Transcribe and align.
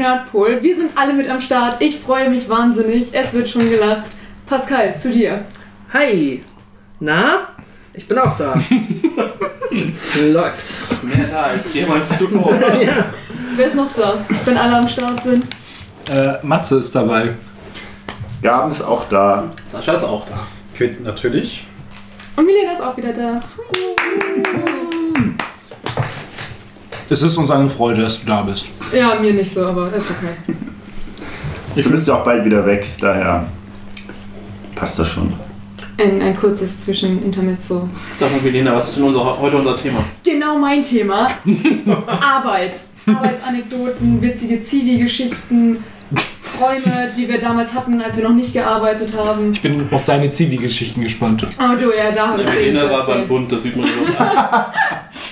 Nerdpol. 0.00 0.62
Wir 0.62 0.74
sind 0.74 0.92
alle 0.96 1.12
mit 1.12 1.28
am 1.28 1.40
Start. 1.40 1.76
Ich 1.80 1.98
freue 1.98 2.30
mich 2.30 2.48
wahnsinnig. 2.48 3.08
Es 3.12 3.34
wird 3.34 3.50
schon 3.50 3.68
gelacht. 3.68 4.10
Pascal, 4.46 4.96
zu 4.96 5.12
dir. 5.12 5.44
Hi! 5.92 6.42
Na? 7.00 7.48
Ich 7.92 8.08
bin 8.08 8.18
auch 8.18 8.34
da. 8.38 8.54
Läuft. 10.20 10.80
Mehr 11.02 11.26
da 11.30 11.42
als 11.42 11.74
jemals 11.74 12.18
zuvor. 12.18 12.54
ja. 12.82 13.04
Wer 13.56 13.66
ist 13.66 13.76
noch 13.76 13.92
da, 13.92 14.24
wenn 14.46 14.56
alle 14.56 14.76
am 14.76 14.88
Start 14.88 15.22
sind? 15.22 15.44
Äh, 16.10 16.34
Matze 16.42 16.78
ist 16.78 16.94
dabei. 16.94 17.34
Gaben 18.40 18.70
ist 18.70 18.82
auch 18.82 19.06
da. 19.10 19.50
Sascha 19.70 19.92
ist 19.92 20.04
auch 20.04 20.26
da. 20.30 20.46
Quint 20.74 21.04
natürlich. 21.04 21.66
Und 22.36 22.46
Milena 22.46 22.72
ist 22.72 22.80
auch 22.80 22.96
wieder 22.96 23.12
da. 23.12 23.42
Es 27.10 27.20
ist 27.20 27.36
uns 27.36 27.50
eine 27.50 27.68
Freude, 27.68 28.00
dass 28.00 28.20
du 28.20 28.26
da 28.26 28.40
bist. 28.42 28.66
Ja, 28.92 29.14
mir 29.20 29.32
nicht 29.32 29.52
so, 29.52 29.66
aber 29.66 29.92
ist 29.92 30.10
okay. 30.10 30.54
Ich 31.76 31.88
bist 31.88 32.08
ja 32.08 32.16
auch 32.16 32.24
bald 32.24 32.44
wieder 32.44 32.66
weg, 32.66 32.84
daher 33.00 33.46
passt 34.74 34.98
das 34.98 35.06
schon. 35.06 35.32
Ein, 35.98 36.20
ein 36.20 36.36
kurzes 36.36 36.80
Zwischenintermezzo. 36.80 37.88
Sag 38.18 38.32
mal, 38.32 38.42
Velena, 38.42 38.74
was 38.74 38.88
ist 38.88 38.96
denn 38.96 39.04
unser, 39.04 39.38
heute 39.38 39.56
unser 39.56 39.76
Thema? 39.76 40.04
Genau 40.24 40.58
mein 40.58 40.82
Thema. 40.82 41.28
Arbeit. 42.20 42.80
Arbeitsanekdoten, 43.06 44.20
witzige 44.20 44.60
Zivi-Geschichten, 44.60 45.84
Träume, 46.58 47.10
die 47.16 47.28
wir 47.28 47.38
damals 47.38 47.72
hatten, 47.74 48.00
als 48.02 48.16
wir 48.16 48.24
noch 48.24 48.34
nicht 48.34 48.52
gearbeitet 48.52 49.10
haben. 49.16 49.52
Ich 49.52 49.62
bin 49.62 49.86
auf 49.92 50.04
deine 50.04 50.30
Zivi-Geschichten 50.30 51.02
gespannt. 51.02 51.46
Oh 51.58 51.76
du, 51.78 51.96
ja, 51.96 52.10
da 52.10 52.28
habe 52.28 52.42
ich 52.42 52.48
eben 52.48 52.76
zu 52.76 52.82
Velena 52.82 52.90
war 52.90 53.06
beim. 53.06 53.28
Bund, 53.28 53.52
das 53.52 53.62
sieht 53.62 53.76
man 53.76 53.86
immer. 53.86 54.72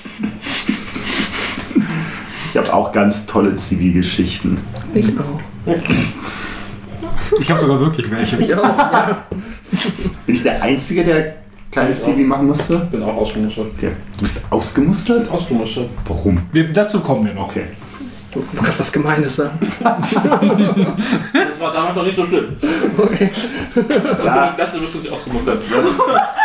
Ich 2.50 2.56
habe 2.56 2.72
auch 2.72 2.92
ganz 2.92 3.26
tolle 3.26 3.54
Zivilgeschichten. 3.56 4.58
Ich 4.94 5.06
auch. 5.18 5.74
Ich 7.40 7.50
habe 7.50 7.60
sogar 7.60 7.80
wirklich 7.80 8.10
welche. 8.10 8.36
Ich 8.36 8.54
auch, 8.54 8.62
ja. 8.62 9.24
Bin 10.26 10.34
ich 10.34 10.42
der 10.42 10.62
Einzige, 10.62 11.04
der 11.04 11.34
kein 11.70 11.90
Ja. 11.90 11.94
Zivi 11.94 12.24
machen 12.24 12.46
musste? 12.46 12.78
bin 12.90 13.02
auch 13.02 13.16
ausgemustert. 13.16 13.66
Okay. 13.76 13.90
Du 14.16 14.22
bist 14.22 14.44
ausgemustert? 14.50 15.28
Ausgemustert. 15.30 15.90
Warum? 16.06 16.40
Wir, 16.52 16.72
dazu 16.72 17.00
kommen 17.00 17.26
wir 17.26 17.34
noch. 17.34 17.48
Okay. 17.48 17.64
Du 18.32 18.42
kannst 18.62 18.78
was 18.80 18.92
Gemeines 18.92 19.36
sagen. 19.36 19.58
Das 19.80 21.60
war 21.60 21.72
damals 21.72 21.96
noch 21.96 22.04
nicht 22.04 22.16
so 22.16 22.26
schlimm. 22.26 22.44
Okay. 22.96 23.30
Ja, 24.24 24.48
Plätze 24.48 24.78
bist 24.80 24.94
du 24.94 24.98
nicht 24.98 25.10
ausgemustert. 25.10 25.62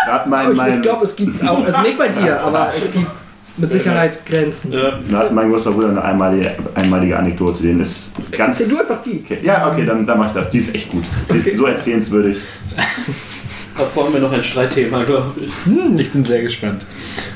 da 0.05 0.13
hat 0.13 0.27
mein, 0.27 0.51
ich, 0.51 0.57
mein, 0.57 0.75
ich 0.75 0.81
glaube, 0.81 1.03
es 1.03 1.15
gibt 1.15 1.47
auch, 1.47 1.63
also 1.63 1.81
nicht 1.81 1.97
bei 1.97 2.07
dir, 2.09 2.41
aber 2.41 2.71
es 2.77 2.91
gibt 2.91 3.11
mit 3.57 3.71
Sicherheit 3.71 4.25
Grenzen. 4.25 4.71
Ja. 4.73 4.99
da 5.09 5.17
hat 5.19 5.33
mein 5.33 5.49
großer 5.49 5.71
Bruder 5.71 5.89
eine 5.89 6.03
einmalige, 6.03 6.51
einmalige 6.75 7.17
Anekdote, 7.17 7.63
den 7.63 7.79
ist 7.79 8.13
ganz. 8.31 8.59
Erzähl 8.59 8.75
du 8.75 8.81
einfach 8.81 9.01
die. 9.01 9.23
Okay. 9.23 9.37
Ja, 9.43 9.71
okay, 9.71 9.85
dann, 9.85 10.05
dann 10.05 10.17
mach 10.17 10.27
ich 10.27 10.33
das. 10.33 10.49
Die 10.49 10.57
ist 10.57 10.73
echt 10.73 10.89
gut. 10.89 11.03
Die 11.31 11.37
ist 11.37 11.47
Okay. 11.47 11.57
so 11.57 11.65
erzählenswürdig. 11.65 12.37
Davor 13.77 14.05
haben 14.05 14.13
wir 14.13 14.21
noch 14.21 14.31
ein 14.31 14.43
Streitthema, 14.43 15.03
glaube 15.03 15.31
ich. 15.41 15.51
Hm, 15.65 15.97
ich 15.99 16.11
bin 16.11 16.23
sehr 16.23 16.41
gespannt. 16.43 16.85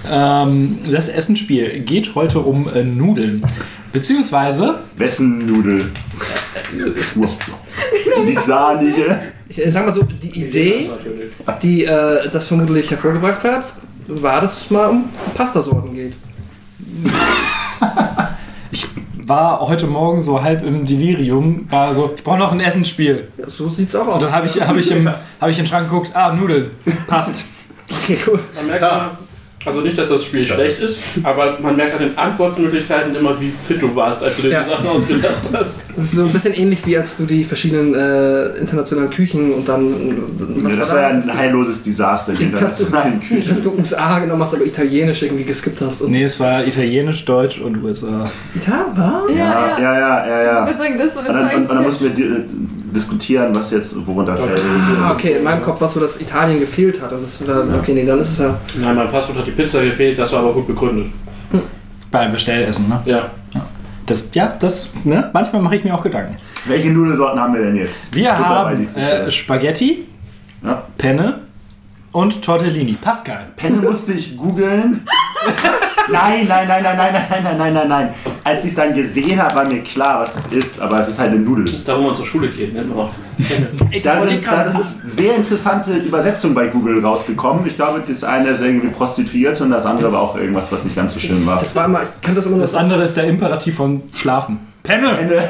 Ähm, 0.09 0.77
das 0.91 1.09
Essensspiel 1.09 1.79
geht 1.79 2.13
heute 2.13 2.39
um 2.39 2.69
äh, 2.69 2.83
Nudeln. 2.83 3.43
Beziehungsweise, 3.91 4.79
Wessen 4.97 5.45
Nudel? 5.47 5.91
Die 8.27 8.33
sahnige. 8.33 9.19
Ich 9.49 9.65
äh, 9.65 9.69
sag 9.69 9.85
mal 9.85 9.91
so, 9.91 10.03
die 10.03 10.39
Idee, 10.41 10.89
die 11.63 11.85
äh, 11.85 12.29
das 12.29 12.47
vermutlich 12.47 12.91
hervorgebracht 12.91 13.43
hat, 13.43 13.73
war, 14.07 14.41
dass 14.41 14.57
es 14.61 14.69
mal 14.69 14.89
um 14.89 15.05
Pastasorten 15.33 15.93
geht. 15.93 16.13
ich 18.71 18.87
war 19.25 19.59
heute 19.61 19.87
Morgen 19.87 20.21
so 20.21 20.41
halb 20.41 20.63
im 20.63 20.85
Delirium, 20.85 21.69
war 21.69 21.93
so, 21.93 22.13
ich 22.15 22.23
brauche 22.23 22.37
noch 22.37 22.51
ein 22.51 22.59
Essensspiel. 22.59 23.27
Ja, 23.37 23.49
so 23.49 23.67
sieht's 23.67 23.95
auch 23.95 24.07
Und 24.07 24.13
aus. 24.13 24.21
dann 24.21 24.31
habe 24.31 24.47
ich, 24.47 24.61
hab 24.61 24.75
ich, 24.77 24.91
im, 24.91 25.07
hab 25.09 25.49
ich 25.49 25.57
in 25.57 25.63
den 25.65 25.69
Schrank 25.69 25.89
geguckt, 25.89 26.11
ah, 26.13 26.33
Nudeln, 26.33 26.71
passt. 27.07 27.45
Okay, 27.89 28.17
cool. 28.27 28.39
Man 28.53 28.67
merkt 28.67 28.81
mal, 28.81 29.11
also 29.65 29.81
nicht, 29.81 29.97
dass 29.97 30.07
das 30.09 30.23
Spiel 30.23 30.47
schlecht 30.47 30.79
ist, 30.79 31.19
aber 31.23 31.57
man 31.59 31.75
merkt 31.75 31.93
an 31.95 31.99
den 32.07 32.17
Antwortmöglichkeiten 32.17 33.15
immer, 33.15 33.39
wie 33.41 33.49
fit 33.49 33.81
du 33.81 33.93
warst, 33.95 34.23
als 34.23 34.37
du 34.37 34.43
dir 34.43 34.51
Ja. 34.51 34.63
die 34.63 34.69
Sachen 34.69 34.87
ausgedacht 34.87 35.41
hast. 35.51 35.79
Das 35.95 36.05
ist 36.05 36.11
so 36.13 36.23
ein 36.23 36.31
bisschen 36.31 36.53
ähnlich 36.53 36.85
wie 36.85 36.97
als 36.97 37.17
du 37.17 37.25
die 37.25 37.43
verschiedenen 37.43 37.93
äh, 37.93 38.57
internationalen 38.59 39.09
Küchen 39.09 39.51
und 39.51 39.67
dann. 39.67 39.89
Ja, 40.69 40.75
das 40.75 40.91
war 40.91 41.01
ja 41.01 41.07
ein 41.09 41.37
heilloses 41.37 41.83
Desaster, 41.83 42.33
die 42.33 42.49
Das 42.51 42.61
hast 42.61 42.79
du- 42.79 42.85
internationalen 42.85 43.19
Küche. 43.21 43.49
Dass 43.49 43.61
du 43.61 43.73
USA 43.77 44.19
genommen 44.19 44.41
hast, 44.43 44.53
aber 44.53 44.65
Italienisch 44.65 45.23
irgendwie 45.23 45.43
geskippt 45.43 45.81
hast. 45.81 46.01
Und 46.01 46.11
Nee, 46.11 46.23
es 46.23 46.39
war 46.39 46.65
Italienisch, 46.65 47.25
Deutsch 47.25 47.59
und 47.59 47.83
USA. 47.83 48.23
Ja, 48.65 48.85
war? 48.95 49.23
Ja, 49.29 49.35
Ja, 49.35 49.79
ja. 49.79 49.79
ja, 49.79 49.97
ja, 49.99 50.27
ja. 50.27 50.41
Ich 50.41 50.47
ja. 50.47 50.65
würde 50.65 50.77
sagen, 50.77 50.97
das 50.97 51.15
war 51.17 51.27
Und 51.27 51.33
dann, 51.33 51.49
und, 51.55 51.61
und 51.69 51.75
dann 51.75 51.83
mussten 51.83 52.03
wir 52.05 52.11
di 52.11 52.23
äh, 52.23 52.43
diskutieren, 52.93 53.53
was 53.55 53.71
jetzt 53.71 54.05
worunter 54.07 54.35
fällt. 54.35 54.61
Ah, 54.99 55.11
okay, 55.11 55.37
in 55.37 55.43
meinem 55.43 55.61
Kopf 55.61 55.81
war 55.81 55.87
es 55.87 55.93
so, 55.93 55.99
dass 55.99 56.19
Italien 56.21 56.59
gefehlt 56.59 57.01
hat. 57.01 57.11
Und 57.11 57.25
das 57.25 57.45
war, 57.47 57.63
okay, 57.79 57.93
nee, 57.93 58.05
dann 58.05 58.19
ist 58.19 58.31
es 58.31 58.39
ja. 58.39 58.57
Nein, 58.81 58.95
beim 58.95 59.09
Fastfood 59.09 59.37
hat 59.37 59.47
die 59.47 59.51
Pizza 59.51 59.83
gefehlt, 59.83 60.17
das 60.17 60.31
war 60.31 60.39
aber 60.39 60.53
gut 60.53 60.67
begründet. 60.67 61.07
Beim 62.11 62.31
Bestellessen, 62.31 62.87
ne? 62.87 63.01
Ja. 63.05 63.29
Das, 64.05 64.33
ja, 64.33 64.55
das, 64.59 64.89
ne? 65.03 65.29
Manchmal 65.33 65.61
mache 65.61 65.75
ich 65.75 65.83
mir 65.83 65.93
auch 65.93 66.03
Gedanken. 66.03 66.37
Welche 66.65 66.89
Nudelsorten 66.89 67.39
haben 67.39 67.53
wir 67.53 67.63
denn 67.63 67.75
jetzt? 67.75 68.15
Wir 68.15 68.29
bei 68.29 68.35
haben 68.37 68.95
äh, 68.95 69.29
Spaghetti, 69.29 70.05
ja. 70.63 70.83
Penne 70.97 71.39
und 72.13 72.41
Tortellini. 72.41 72.93
Pascal. 72.93 73.47
Penne 73.57 73.77
musste 73.77 74.13
ich 74.13 74.37
googeln. 74.37 75.05
Nein, 76.09 76.45
nein, 76.47 76.67
nein, 76.67 76.83
nein, 76.83 76.97
nein, 76.97 77.13
nein, 77.13 77.25
nein, 77.29 77.43
nein, 77.43 77.57
nein, 77.57 77.73
nein, 77.73 77.87
nein. 77.87 78.13
Als 78.43 78.63
ich 78.63 78.71
es 78.71 78.75
dann 78.75 78.93
gesehen 78.93 79.41
habe, 79.41 79.55
war 79.55 79.65
mir 79.65 79.81
klar, 79.81 80.21
was 80.21 80.35
es 80.35 80.47
ist, 80.47 80.81
aber 80.81 80.99
es 80.99 81.09
ist 81.09 81.19
halt 81.19 81.31
eine 81.31 81.39
Nudel. 81.39 81.65
Da, 81.85 81.97
wo 81.97 82.01
man 82.03 82.15
zur 82.15 82.25
Schule 82.25 82.49
geht, 82.49 82.73
nennt 82.73 82.89
man 82.89 83.05
auch. 83.05 83.09
Da 84.03 84.21
sind, 84.21 84.43
gerade, 84.43 84.63
da 84.63 84.71
sind 84.71 84.81
ist, 84.81 85.15
sehr 85.15 85.35
interessante 85.35 85.93
Übersetzungen 85.97 86.55
bei 86.55 86.67
Google 86.67 87.03
rausgekommen. 87.03 87.65
Ich 87.67 87.75
glaube, 87.75 88.01
das 88.07 88.23
eine 88.23 88.49
ist 88.49 88.61
irgendwie 88.61 88.87
Prostituierte 88.87 89.63
und 89.63 89.71
das 89.71 89.85
andere 89.85 90.11
war 90.11 90.21
auch 90.21 90.37
irgendwas, 90.37 90.71
was 90.71 90.85
nicht 90.85 90.95
ganz 90.95 91.13
so 91.13 91.19
schön 91.19 91.45
war. 91.45 91.59
das 91.59 91.75
war 91.75 91.85
immer, 91.85 92.01
ich 92.03 92.21
kann 92.21 92.35
das 92.35 92.45
immer 92.45 92.55
nur 92.55 92.63
Das 92.63 92.71
so. 92.71 92.77
andere 92.77 93.03
ist 93.03 93.15
der 93.17 93.25
Imperativ 93.25 93.75
von 93.75 94.01
Schlafen. 94.13 94.59
Penne! 94.83 95.13
Penne. 95.15 95.43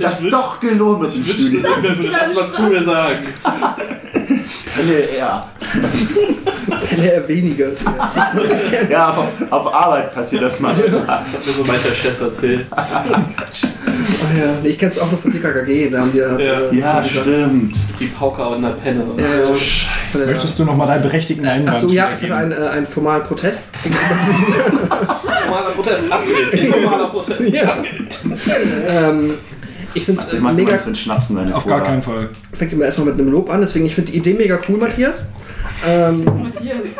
das 0.00 0.22
ist 0.22 0.32
doch 0.32 0.60
gelohnt 0.60 1.02
mit 1.02 1.14
dem 1.14 1.24
Studium. 1.24 1.62
Das 1.82 1.98
erst 1.98 2.34
mal 2.34 2.48
zu 2.48 2.62
mir 2.62 2.84
sagen. 2.84 3.16
Penne, 4.74 5.16
ja. 5.18 5.40
Penne 6.88 7.04
eher 7.12 7.28
weniger. 7.28 7.66
ja. 8.90 9.10
Auf, 9.10 9.26
auf 9.50 9.74
Arbeit 9.74 10.14
passiert 10.14 10.42
das 10.42 10.60
mal. 10.60 10.74
Mir 10.74 10.82
so 11.44 11.64
mancher 11.64 11.94
Chef 11.94 12.20
erzählt. 12.20 12.66
Ah, 12.70 13.04
ja. 14.36 14.44
nee, 14.62 14.68
ich 14.70 14.78
kenne 14.78 14.90
es 14.92 14.98
auch 14.98 15.10
nur 15.10 15.18
von 15.20 15.32
DKKG, 15.32 15.90
da 15.90 16.00
haben 16.00 16.12
wir. 16.14 16.38
Ja. 16.40 16.60
äh, 16.70 16.74
Ja, 16.76 17.04
stimmt. 17.04 17.74
Die 18.00 18.06
Pauker 18.06 18.50
und 18.50 18.62
der 18.62 18.70
Penne. 18.70 19.04
Ja, 19.16 19.22
ja. 19.24 19.56
Von 20.10 20.20
der- 20.20 20.26
Möchtest 20.30 20.58
du 20.58 20.64
nochmal 20.64 20.86
deinen 20.88 21.02
berechtigten 21.02 21.46
Einwand 21.46 21.70
Achso, 21.76 21.88
ja, 21.88 22.10
ich 22.16 22.22
hatte 22.22 22.34
einen, 22.36 22.52
äh, 22.52 22.68
einen 22.68 22.86
formalen 22.86 23.22
Protest. 23.22 23.66
Formaler 25.46 25.70
Protest, 25.70 26.10
abgelehnt. 26.10 26.52
Informaler 26.54 27.08
Protest, 27.08 27.40
Ja. 27.50 27.72
abgelehnt. 27.74 28.18
ähm, 28.88 29.34
ich 29.94 30.04
finde 30.04 30.20
Also 30.22 30.36
es 30.36 30.42
mal 30.42 30.52
mega. 30.54 30.78
Schnapsen 30.78 31.36
deine 31.36 31.54
Auf 31.54 31.66
gar 31.66 31.82
keinen 31.82 32.02
Fall. 32.02 32.30
Fängt 32.52 32.72
immer 32.72 32.84
erstmal 32.84 33.08
mit 33.08 33.18
einem 33.18 33.30
Lob 33.30 33.50
an, 33.50 33.60
deswegen 33.60 33.84
ich 33.86 33.94
finde 33.94 34.12
die 34.12 34.18
Idee 34.18 34.34
mega 34.34 34.58
cool, 34.68 34.78
Matthias. 34.78 35.24
Ähm, 35.88 36.24
Matthias. 36.24 36.96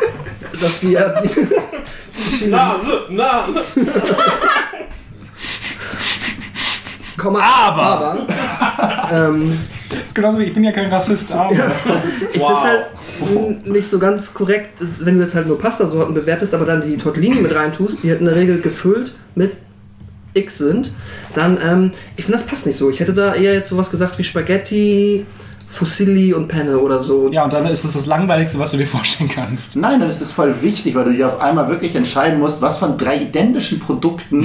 dass 0.61 0.81
wir 0.83 1.15
die, 1.23 1.27
verschiedenen 1.29 2.51
Nase, 2.51 3.01
Nase. 3.09 3.61
Komma, 7.17 7.39
Aber. 7.41 7.81
aber 7.83 8.27
ähm, 9.11 9.57
Das 9.89 9.99
ist 10.05 10.15
genauso 10.15 10.39
wie 10.39 10.43
ich 10.45 10.53
bin 10.53 10.63
ja 10.63 10.71
kein 10.71 10.91
Rassist, 10.91 11.31
aber. 11.31 11.51
ich 11.53 11.59
Wow. 12.39 12.61
finde 12.61 12.61
es 12.61 12.63
halt 12.63 13.67
nicht 13.67 13.87
so 13.89 13.99
ganz 13.99 14.33
korrekt, 14.33 14.71
wenn 14.99 15.17
du 15.17 15.23
jetzt 15.23 15.35
halt 15.35 15.47
nur 15.47 15.59
Pastasorten 15.59 16.13
bewertest, 16.15 16.53
aber 16.53 16.65
dann 16.65 16.81
die 16.81 16.97
Tortellini 16.97 17.35
mit 17.41 17.53
reintust, 17.55 18.03
die 18.03 18.09
halt 18.09 18.19
in 18.19 18.25
der 18.25 18.35
Regel 18.35 18.59
gefüllt 18.59 19.13
mit 19.35 19.55
X 20.33 20.57
sind, 20.57 20.91
dann, 21.35 21.57
ähm, 21.65 21.91
ich 22.15 22.25
finde, 22.25 22.37
das 22.39 22.47
passt 22.47 22.65
nicht 22.65 22.77
so. 22.77 22.89
Ich 22.89 22.99
hätte 22.99 23.13
da 23.13 23.33
eher 23.35 23.53
jetzt 23.53 23.69
sowas 23.69 23.89
gesagt 23.91 24.17
wie 24.17 24.23
Spaghetti, 24.23 25.25
Fusilli 25.69 26.35
und 26.35 26.47
Penne 26.49 26.77
oder 26.77 26.99
so. 26.99 27.31
Ja, 27.31 27.45
und 27.45 27.51
dann 27.53 27.65
ist 27.65 27.83
es 27.83 27.93
das 27.93 28.05
Langweiligste, 28.05 28.59
was 28.59 28.69
du 28.71 28.77
dir 28.77 28.85
vorstellen 28.85 29.29
kannst. 29.33 29.75
Nein, 29.75 29.99
dann 30.01 30.09
ist 30.09 30.21
es 30.21 30.31
voll 30.31 30.53
wichtig, 30.61 30.93
weil 30.93 31.05
du 31.05 31.13
dir 31.13 31.27
auf 31.27 31.39
einmal 31.41 31.67
wirklich 31.67 31.95
entscheiden 31.95 32.39
musst, 32.39 32.61
was 32.61 32.77
von 32.77 32.95
drei 32.95 33.17
identischen 33.17 33.79
Produkten 33.79 34.43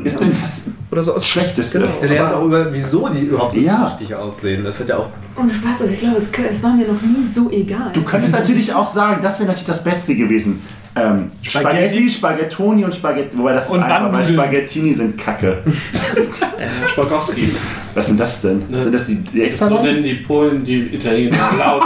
ist 0.04 0.20
denn 0.20 0.32
das 0.40 0.64
Oder 0.90 1.04
so 1.04 1.14
aus 1.14 1.26
Schlechteste. 1.26 1.80
Genau. 1.80 1.90
Du 2.00 2.06
lernst 2.06 2.34
auch 2.34 2.44
über, 2.46 2.72
wieso 2.72 3.08
die 3.10 3.24
überhaupt 3.26 3.52
so 3.52 3.60
Ja. 3.60 3.84
richtig 3.84 4.14
aussehen. 4.14 4.64
Das 4.64 4.80
hat 4.80 4.88
ja 4.88 4.96
auch. 4.96 5.08
Und 5.36 5.52
Spaß, 5.52 5.82
also 5.82 5.92
ich 5.92 6.00
glaube, 6.00 6.16
es, 6.16 6.30
es 6.50 6.62
war 6.62 6.74
mir 6.74 6.86
noch 6.86 7.02
nie 7.02 7.22
so 7.24 7.50
egal. 7.50 7.90
Du 7.92 8.02
könntest 8.02 8.32
natürlich 8.32 8.72
auch 8.72 8.88
sagen, 8.88 9.20
das 9.22 9.38
wäre 9.38 9.48
natürlich 9.48 9.66
das 9.66 9.84
Beste 9.84 10.14
gewesen. 10.16 10.62
Ähm, 10.96 11.30
Spaghetti. 11.42 11.86
Spaghetti, 11.86 12.10
Spaghettoni 12.10 12.84
und 12.84 12.94
Spaghetti. 12.94 13.38
Wobei 13.38 13.52
das 13.52 13.66
ist 13.66 13.70
Und 13.70 13.82
einfach, 13.82 14.12
weil. 14.12 14.24
Spaghettini 14.24 14.92
sind 14.92 15.16
kacke. 15.16 15.58
Spagowskis. 16.88 17.60
Was 17.94 18.06
sind 18.08 18.18
das 18.18 18.42
denn? 18.42 18.62
Ne. 18.68 18.84
Sind 18.84 18.94
das 18.94 19.06
die, 19.06 19.16
die 19.16 19.42
extra 19.42 19.68
So 19.68 19.82
nennen 19.82 20.02
die 20.02 20.14
Polen 20.14 20.64
die 20.64 20.94
Italiener 20.94 21.36
laut. 21.58 21.82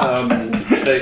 ähm, 0.00 0.30
äh, 0.84 1.00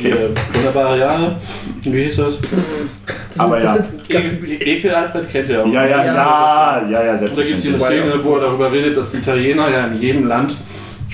die 0.00 0.14
wunderbare 0.56 0.98
Jahre. 0.98 1.36
Wie 1.82 2.04
hieß 2.04 2.16
das? 2.16 2.34
Das 2.40 3.40
Aber 3.40 3.60
ja. 3.62 3.76
das 3.76 3.88
sind 3.88 4.08
ganz, 4.08 4.46
E 4.46 4.54
Ekel 4.54 4.94
Alfred 4.94 5.30
kennt 5.30 5.48
ihr 5.48 5.64
auch. 5.64 5.72
Ja, 5.72 5.84
ja, 5.84 6.04
ja, 6.04 6.82
ja, 6.88 7.04
ja, 7.04 7.12
Und 7.12 7.20
da 7.20 7.26
gibt 7.26 7.38
es 7.38 7.62
diese 7.62 7.78
selbstverständlich. 7.78 8.10
Szene, 8.12 8.24
wo 8.24 8.34
er 8.36 8.40
darüber 8.42 8.72
redet, 8.72 8.96
dass 8.96 9.10
die 9.10 9.18
Italiener 9.18 9.68
ja 9.68 9.86
in 9.86 10.00
jedem 10.00 10.26
Land 10.26 10.56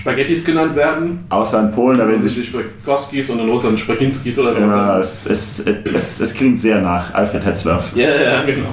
Spaghettis 0.05 0.45
genannt 0.45 0.77
werden. 0.77 1.21
Außer 1.31 1.61
in 1.63 1.73
Polen, 1.73 1.97
da 1.97 2.07
werden 2.07 2.23
Wenn 2.23 2.29
sie 2.29 2.43
sie 2.43 2.45
Spagoskis 2.45 3.31
und 3.31 3.41
in 3.41 3.49
Russland 3.49 3.81
Spaginskis 3.81 4.39
oder 4.39 4.55
so. 4.55 4.61
Ja, 4.61 4.99
es, 4.99 5.25
es, 5.25 5.61
es, 5.61 6.21
es 6.21 6.35
klingt 6.35 6.61
sehr 6.61 6.83
nach 6.83 7.15
Alfred 7.15 7.43
Hetzwerf. 7.47 7.91
Ja, 7.97 8.15
ja, 8.15 8.43
genau. 8.43 8.69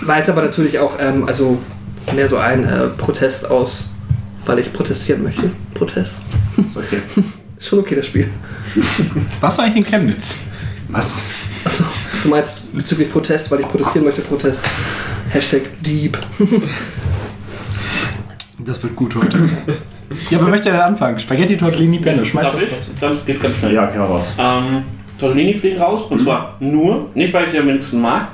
war 0.00 0.16
jetzt 0.16 0.30
aber 0.30 0.40
natürlich 0.40 0.78
auch 0.78 0.96
ähm, 0.98 1.26
also 1.26 1.58
mehr 2.14 2.26
so 2.26 2.38
ein 2.38 2.64
äh, 2.64 2.86
Protest 2.96 3.50
aus, 3.50 3.90
weil 4.46 4.58
ich 4.60 4.72
protestieren 4.72 5.22
möchte. 5.22 5.50
Protest. 5.74 6.20
Ist 6.56 6.78
okay. 6.78 7.02
Ist 7.58 7.68
schon 7.68 7.80
okay, 7.80 7.94
das 7.94 8.06
Spiel. 8.06 8.30
Warst 9.42 9.58
du 9.58 9.62
eigentlich 9.62 9.84
in 9.84 9.84
Chemnitz? 9.84 10.38
Was? 10.88 11.20
Achso, 11.64 11.84
du 12.22 12.30
meinst 12.30 12.72
bezüglich 12.72 13.12
Protest, 13.12 13.50
weil 13.50 13.60
ich 13.60 13.68
protestieren 13.68 14.06
möchte, 14.06 14.22
Protest. 14.22 14.64
Hashtag 15.28 15.64
Deep. 15.82 16.16
Das 18.58 18.82
wird 18.82 18.96
gut 18.96 19.14
heute. 19.14 19.38
Ja, 20.30 20.40
wer 20.40 20.48
möchte 20.48 20.70
denn 20.70 20.80
anfangen? 20.80 21.18
Spaghetti, 21.18 21.56
Tortellini, 21.56 21.98
Penne. 21.98 22.24
Schmeiß 22.24 22.52
das 22.52 22.62
raus. 22.72 22.94
Ganz, 23.00 23.24
geht 23.24 23.40
ganz 23.40 23.56
schnell. 23.56 23.74
Ja, 23.74 23.82
mal 23.96 24.06
raus. 24.06 24.34
Ähm, 24.38 24.82
Tortellini 25.18 25.54
fliegen 25.54 25.78
raus 25.80 26.02
und 26.08 26.20
zwar 26.22 26.56
nur, 26.60 27.10
nicht 27.14 27.32
weil 27.34 27.46
ich 27.46 27.50
die 27.52 27.58
am 27.58 27.66
wenigsten 27.66 28.00
mag, 28.00 28.28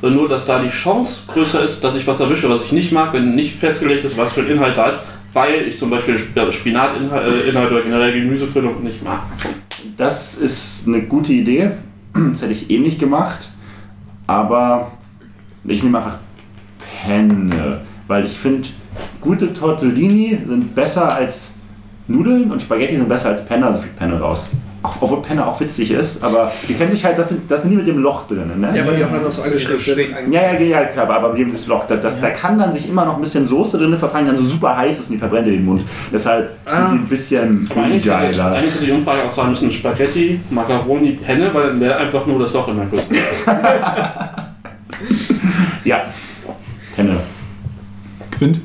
sondern 0.00 0.18
nur, 0.20 0.28
dass 0.28 0.46
da 0.46 0.60
die 0.62 0.68
Chance 0.70 1.20
größer 1.28 1.62
ist, 1.64 1.84
dass 1.84 1.94
ich 1.96 2.06
was 2.06 2.20
erwische, 2.20 2.48
was 2.48 2.64
ich 2.64 2.72
nicht 2.72 2.92
mag, 2.92 3.12
wenn 3.12 3.34
nicht 3.34 3.56
festgelegt 3.56 4.04
ist, 4.04 4.16
was 4.16 4.32
für 4.32 4.40
ein 4.40 4.48
Inhalt 4.50 4.76
da 4.76 4.88
ist, 4.88 4.98
weil 5.32 5.66
ich 5.68 5.78
zum 5.78 5.90
Beispiel 5.90 6.14
Sp- 6.16 6.50
Spinatinhalt 6.50 7.26
äh, 7.46 7.48
Inhalt 7.50 7.70
oder 7.70 7.82
generell 7.82 8.12
Gemüsefüllung 8.18 8.82
nicht 8.82 9.04
mag. 9.04 9.20
Das 9.96 10.36
ist 10.38 10.88
eine 10.88 11.02
gute 11.02 11.32
Idee. 11.32 11.70
Das 12.30 12.42
hätte 12.42 12.52
ich 12.52 12.70
eh 12.70 12.78
nicht 12.78 12.98
gemacht. 12.98 13.50
Aber 14.26 14.90
ich 15.64 15.82
nehme 15.82 15.98
einfach 15.98 16.16
Penne. 17.04 17.80
Weil 18.08 18.24
ich 18.24 18.32
finde, 18.32 18.68
gute 19.20 19.52
Tortellini 19.52 20.38
sind 20.46 20.74
besser 20.74 21.14
als 21.14 21.54
Nudeln 22.08 22.50
und 22.50 22.60
Spaghetti 22.62 22.96
sind 22.96 23.08
besser 23.08 23.28
als 23.30 23.44
Penne, 23.46 23.66
also 23.66 23.80
fliegt 23.80 23.96
Penne 23.96 24.18
raus. 24.20 24.48
Auch, 24.82 24.96
obwohl 25.02 25.20
Penne 25.20 25.46
auch 25.46 25.60
witzig 25.60 25.90
ist, 25.90 26.24
aber 26.24 26.50
die 26.66 26.72
kennen 26.72 26.90
sich 26.90 27.04
halt, 27.04 27.18
das 27.18 27.28
sind, 27.28 27.50
das 27.50 27.60
sind 27.60 27.70
die 27.70 27.76
mit 27.76 27.86
dem 27.86 27.98
Loch 27.98 28.26
drin, 28.26 28.50
ne? 28.58 28.72
Ja, 28.74 28.86
weil 28.86 28.96
die 28.96 29.04
auch 29.04 29.10
noch 29.10 29.30
so 29.30 29.42
angeschrieben 29.42 29.78
sind. 29.78 30.32
Ja, 30.32 30.52
ja, 30.54 30.58
ja, 30.58 30.84
klar, 30.86 31.04
aber 31.04 31.16
aber 31.28 31.34
dieses 31.36 31.66
Loch, 31.66 31.84
da, 31.86 31.96
das, 31.96 32.18
da 32.18 32.30
kann 32.30 32.58
dann 32.58 32.72
sich 32.72 32.88
immer 32.88 33.04
noch 33.04 33.16
ein 33.16 33.20
bisschen 33.20 33.44
Soße 33.44 33.76
drin 33.76 33.94
verfallen, 33.98 34.24
dann 34.26 34.38
so 34.38 34.46
super 34.46 34.74
heiß 34.74 34.98
ist 34.98 35.10
und 35.10 35.16
die 35.16 35.18
verbrennt 35.18 35.46
dir 35.46 35.52
den 35.52 35.66
Mund. 35.66 35.82
Deshalb 36.10 36.48
Ah. 36.64 36.88
sind 36.88 36.92
die 36.92 37.04
ein 37.04 37.08
bisschen 37.08 37.68
Aber 37.74 37.82
Eigentlich 38.56 38.74
hätte, 38.74 38.84
die 38.86 38.90
Umfrage 38.92 39.24
auch 39.24 39.30
sagen 39.30 39.50
müssen 39.50 39.70
Spaghetti, 39.70 40.40
Macaroni, 40.48 41.12
Penne, 41.12 41.50
weil 41.52 41.66
dann 41.68 41.80
wäre 41.80 41.96
einfach 41.98 42.24
nur 42.24 42.38
das 42.38 42.52
Loch 42.54 42.66
in 42.68 42.76
der 42.78 42.86
Küste. 42.86 43.14
Ja, 45.84 46.02
Penne. 46.94 47.16
Quint? 48.30 48.60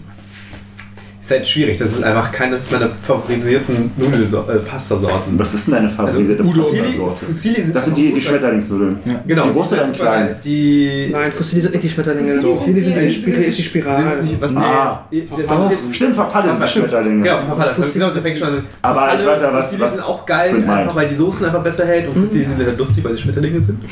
Ist 1.25 1.31
halt 1.31 1.47
schwierig. 1.47 1.75
Das 1.79 1.91
ist 1.91 2.03
einfach 2.03 2.31
keine 2.31 2.59
meiner 2.69 2.89
favorisierten 2.93 3.89
Nudel-Pasta-Sorten. 3.97 5.39
Was 5.39 5.55
ist 5.55 5.65
denn 5.65 5.73
deine 5.73 5.89
favorisierte 5.89 6.43
Also, 6.43 6.53
Pasta-Sorte? 6.61 7.25
Fusilli 7.25 7.63
sind 7.63 7.75
Das 7.75 7.85
sind 7.85 7.97
die, 7.97 8.13
die 8.13 8.21
Schmetterlingsnudeln. 8.21 8.99
Genau, 9.25 9.47
Die 9.47 9.53
große 9.53 9.69
sind 9.69 9.79
oder 9.89 9.93
kleine? 9.93 10.35
Die. 10.45 11.09
Nein, 11.11 11.31
Fusilli 11.31 11.61
sind 11.63 11.71
nicht 11.73 11.83
die 11.83 11.89
Schmetterlinge. 11.89 12.41
Fusilli 12.41 12.79
sind 12.79 12.97
die, 12.97 13.01
Die 13.01 13.09
Spir 13.09 13.33
die 13.33 13.51
Spirale. 13.53 14.21
Sind 14.21 14.39
Was, 14.39 14.55
Ah. 14.55 15.07
nee, 15.09 15.19
ist- 15.21 15.95
Stimmt, 15.95 16.15
Verfalle 16.15 16.51
sind. 16.53 16.69
Schmetterlinge. 16.69 17.23
Genau, 17.23 17.39
Verfalle. 17.39 17.71
Genau, 17.91 18.07
das 18.09 18.17
fängt 18.19 18.37
schon 18.37 18.47
an. 18.47 18.63
Aber 18.83 19.15
ich 19.19 19.25
weiß 19.25 19.41
ja, 19.41 19.51
was- 19.51 19.71
Fusilli 19.73 19.89
sind 19.89 20.01
auch 20.03 20.25
geil, 20.27 20.63
einfach 20.69 20.95
weil 20.95 21.07
die 21.07 21.15
Soßen 21.15 21.45
einfach 21.47 21.63
besser 21.63 21.87
hält 21.87 22.07
und 22.09 22.17
Fusilli 22.19 22.45
sind 22.45 22.63
halt 22.63 22.77
lustig, 22.77 23.03
weil 23.03 23.13
sie 23.15 23.21
Schmetterlinge 23.21 23.59
sind. 23.59 23.79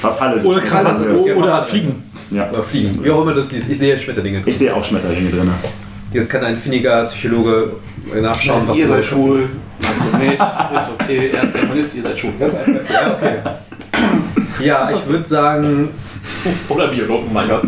Verfalle 0.00 0.38
sind 0.38 0.48
Oder. 0.48 0.60
Kralle. 0.60 1.18
Oder 1.36 1.62
Fliegen. 1.64 2.02
Ja. 2.30 2.48
Oder 2.50 2.62
fliegen. 2.62 2.98
Wie 3.04 3.10
auch 3.10 3.20
immer 3.20 3.34
das 3.34 3.52
ist. 3.52 3.68
Ich 3.68 3.78
sehe 3.78 3.98
Schmetterlinge 3.98 4.38
drin. 4.38 4.48
Ich 4.48 4.56
sehe 4.56 4.74
auch 4.74 4.82
Schmetterlinge 4.82 5.28
drin. 5.30 5.50
Jetzt 6.12 6.28
kann 6.28 6.44
ein 6.44 6.58
finniger 6.58 7.04
Psychologe 7.04 7.72
nachschauen, 8.20 8.66
was 8.66 8.76
ihr 8.76 8.88
seid 8.88 9.04
schwul, 9.04 9.48
also 9.78 10.16
nicht, 10.16 10.32
ist 10.32 10.90
okay, 11.00 11.30
er 11.32 11.42
ist 11.44 11.54
Germanist, 11.54 11.94
ihr 11.94 12.02
seid 12.02 12.18
schwul. 12.18 12.32
Ja, 12.40 13.14
okay. 13.16 13.38
Ja, 14.60 14.90
ich 14.90 15.06
würde 15.06 15.24
sagen, 15.24 15.90
Oder 16.68 16.88
Biologen, 16.88 17.32
mein 17.32 17.48
Gott. 17.48 17.62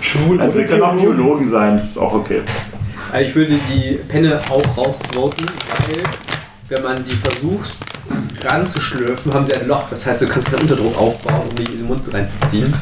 Schwul 0.00 0.40
Also 0.40 0.58
wir 0.58 0.66
können 0.66 0.82
auch 0.82 0.94
Biologen 0.94 1.48
sein, 1.48 1.76
ist 1.76 1.98
auch 1.98 2.14
okay. 2.14 2.40
Also 3.12 3.26
ich 3.26 3.34
würde 3.34 3.58
die 3.68 3.98
Penne 4.08 4.38
auch 4.50 4.76
rausvoten, 4.76 5.46
weil 5.46 6.02
wenn 6.68 6.82
man 6.82 6.96
die 7.04 7.12
versucht 7.12 7.70
ranzuschlürfen, 8.44 9.32
haben 9.32 9.46
sie 9.46 9.54
ein 9.54 9.66
Loch. 9.68 9.88
Das 9.90 10.06
heißt, 10.06 10.22
du 10.22 10.26
kannst 10.26 10.50
keinen 10.50 10.62
Unterdruck 10.62 10.96
aufbauen, 10.98 11.42
um 11.48 11.54
die 11.56 11.64
in 11.64 11.78
den 11.78 11.86
Mund 11.86 12.02
reinzuziehen. 12.12 12.72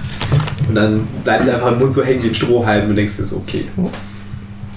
Und 0.69 0.75
dann 0.75 1.07
bleibt 1.23 1.45
sie 1.45 1.51
einfach 1.51 1.73
im 1.73 1.79
Mund 1.79 1.93
so 1.93 2.03
hängen 2.03 2.23
wie 2.23 2.29
ein 2.29 2.35
Strohhalm 2.35 2.89
und 2.89 2.97
denkst, 2.97 3.17
das 3.19 3.27
ist 3.27 3.33
okay. 3.35 3.67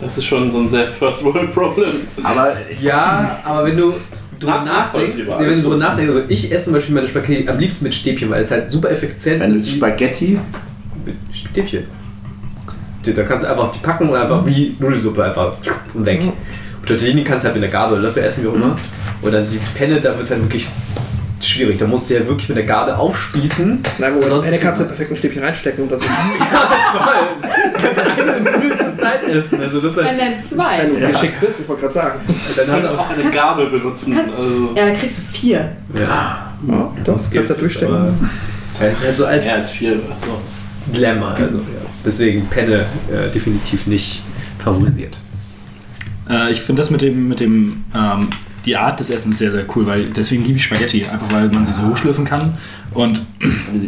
Das 0.02 0.18
ist 0.18 0.26
schon 0.26 0.52
so 0.52 0.60
ein 0.60 0.70
sehr 0.70 0.88
First 0.88 1.24
World 1.24 1.54
Problem. 1.54 1.90
Aber 2.24 2.54
Ja, 2.82 3.40
aber 3.44 3.66
wenn 3.66 3.78
du 3.78 3.94
drüber 4.40 4.62
Na- 4.64 4.66
nachdenkst, 4.66 5.16
wenn 5.40 5.50
du 5.54 5.62
drüber 5.62 5.78
nachdenkst, 5.78 6.14
also 6.16 6.24
ich 6.28 6.52
esse 6.52 6.66
zum 6.66 6.74
Beispiel 6.74 6.94
meine 6.96 7.08
Spaghetti 7.08 7.48
am 7.50 7.58
liebsten 7.58 7.86
mit 7.86 7.96
Stäbchen, 7.96 8.30
weil 8.30 8.42
es 8.42 8.52
halt 8.52 8.72
super 8.72 8.92
effizient 8.92 9.40
wenn 9.40 9.52
ist. 9.52 9.70
Spaghetti, 9.70 10.38
mit 11.06 11.16
Stäbchen. 11.36 11.86
Da 13.04 13.24
kannst 13.24 13.46
du 13.46 13.50
einfach 13.50 13.72
die 13.72 13.80
packen 13.80 14.10
und 14.10 14.16
einfach 14.18 14.46
wie 14.46 14.76
Nudelsuppe 14.80 15.24
einfach 15.24 15.54
und 15.94 16.06
weg. 16.06 16.22
Und 16.22 16.34
Tortellini 16.88 17.24
kannst 17.24 17.44
du 17.44 17.48
halt 17.48 17.56
mit 17.56 17.64
der 17.64 17.72
Gabel, 17.72 18.00
Löffel 18.00 18.24
essen 18.24 18.44
wie 18.44 18.48
auch 18.48 18.54
immer. 18.56 18.76
Und 19.22 19.34
dann 19.34 19.46
die 19.48 19.60
Penne, 19.78 20.00
da 20.00 20.10
wird 20.12 20.22
es 20.24 20.32
halt 20.32 20.42
wirklich 20.42 20.68
schwierig. 21.42 21.78
Da 21.78 21.86
musst 21.88 22.10
du 22.10 22.16
ja 22.16 22.26
wirklich 22.28 22.50
mit 22.50 22.58
der 22.58 22.66
Gabel 22.66 22.94
aufspießen. 22.96 23.80
Nein, 24.00 24.14
wo 24.16 24.28
Sonst- 24.28 24.46
Penne 24.46 24.58
kannst 24.60 24.80
du 24.80 24.86
perfekt 24.86 25.12
ein 25.12 25.18
Stäbchen 25.18 25.44
reinstecken 25.44 25.84
und 25.84 25.92
dann 25.92 26.00
so. 26.02 26.08
Toll! 26.08 27.04
Du 27.74 27.84
kannst 27.84 28.22
eine 28.22 28.40
Nudel 28.42 28.78
zur 28.78 28.98
Zeit 28.98 29.24
essen. 29.28 29.62
Also 29.62 29.80
das 29.80 29.92
ist 29.92 29.98
Wenn 29.98 30.06
halt, 30.06 30.20
dann 30.22 30.40
zwei. 30.40 30.78
Wenn 30.80 31.00
du 31.02 31.08
geschickt 31.12 31.40
bist, 31.42 31.56
ich 31.62 31.68
wollte 31.68 31.82
gerade 31.84 31.94
sagen. 31.94 32.20
dann 32.56 32.66
Du 32.66 32.72
hast 32.72 32.80
kannst 32.82 32.94
du 32.96 33.00
auch 33.00 33.10
eine 33.12 33.32
Gabel 33.32 33.70
benutzen. 33.70 34.18
Also 34.18 34.70
Ja, 34.76 34.86
dann 34.86 34.94
kriegst 34.96 35.18
du 35.20 35.22
vier. 35.38 35.72
ja, 35.94 36.02
Ja, 36.02 36.92
doch, 37.04 37.14
kannst 37.14 37.36
du 37.36 37.44
da 37.44 37.54
durchstecken. 37.54 38.30
Das 38.72 38.82
heißt 38.82 39.06
also 39.06 39.26
als 39.26 39.44
mehr 39.46 39.56
als 39.56 39.70
vier. 39.72 39.92
Also. 39.94 40.42
Dilemma. 40.88 41.32
Also, 41.32 41.44
ja. 41.44 41.52
Deswegen 42.06 42.48
Penne 42.48 42.86
äh, 43.12 43.30
definitiv 43.34 43.86
nicht 43.88 44.22
favorisiert. 44.64 45.18
Äh, 46.30 46.52
ich 46.52 46.62
finde 46.62 46.82
das 46.82 46.90
mit 46.90 47.02
dem, 47.02 47.28
mit 47.28 47.40
dem 47.40 47.84
ähm, 47.96 48.30
die 48.66 48.76
Art 48.76 49.00
des 49.00 49.10
Essens 49.10 49.38
sehr, 49.40 49.52
sehr 49.52 49.66
cool, 49.76 49.86
weil 49.86 50.08
deswegen 50.08 50.44
liebe 50.44 50.58
ich 50.58 50.66
Spaghetti, 50.66 51.06
einfach 51.06 51.32
weil 51.32 51.50
man 51.50 51.64
sie 51.64 51.74
so 51.74 51.84
hochschlürfen 51.84 52.26
kann. 52.26 52.58
Und 52.94 53.22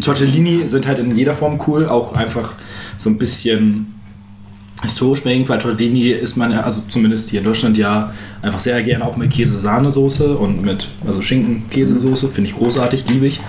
Tortellini 0.02 0.68
sind 0.68 0.88
halt 0.88 1.00
in 1.00 1.18
jeder 1.18 1.34
Form 1.34 1.60
cool, 1.68 1.88
auch 1.88 2.14
einfach 2.14 2.54
so 2.98 3.10
ein 3.10 3.18
bisschen 3.18 3.94
historisch 4.82 5.24
bedingt, 5.24 5.50
weil 5.50 5.58
Tortellini 5.58 6.12
isst 6.12 6.38
man 6.38 6.52
ja, 6.52 6.62
also 6.62 6.82
zumindest 6.88 7.30
hier 7.30 7.40
in 7.40 7.46
Deutschland 7.46 7.78
ja 7.78 8.14
einfach 8.42 8.62
sehr 8.62 8.82
gerne 8.82 9.04
auch 9.04 9.18
mit 9.18 9.32
Käse-Sahnesoße 9.32 10.38
und 10.38 10.62
mit, 10.64 10.88
also 11.06 11.22
Schinken-Käsesoße, 11.22 12.30
finde 12.30 12.50
ich 12.50 12.56
großartig, 12.56 13.06
liebe 13.10 13.28
ich. 13.28 13.42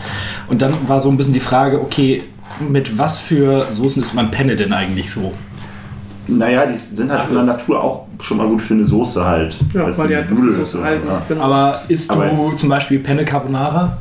Und 0.49 0.62
dann 0.62 0.75
war 0.88 1.00
so 1.00 1.09
ein 1.09 1.16
bisschen 1.16 1.35
die 1.35 1.40
Frage, 1.40 1.80
okay, 1.80 2.25
mit 2.68 2.99
was 2.99 3.18
für 3.18 3.68
Soßen 3.70 4.02
isst 4.02 4.14
man 4.14 4.32
Penne 4.32 4.56
denn 4.56 4.73
eigentlich 4.73 5.11
so? 5.11 5.32
Naja, 6.29 6.67
die 6.67 6.75
sind 6.77 7.11
halt 7.11 7.25
von 7.25 7.35
der 7.35 7.45
Natur 7.45 7.83
auch 7.83 8.07
schon 8.21 8.37
mal 8.37 8.47
gut 8.47 8.61
für 8.62 8.75
eine 8.75 8.85
Soße 8.85 9.25
halt. 9.25 9.57
Ja, 9.75 9.85
weil 9.87 9.93
die 10.09 10.15
eine 10.15 10.19
einfach 10.19 10.37
Nudel 10.37 10.55
so 10.55 10.61
ist, 10.79 10.85
halten. 10.85 11.07
ja. 11.09 11.23
Genau. 11.29 11.43
Aber 11.43 11.83
isst 11.89 12.11
Aber 12.11 12.27
du 12.29 12.53
zum 12.57 12.69
Beispiel 12.69 12.99
Penne 13.00 13.25
Carbonara? 13.25 13.99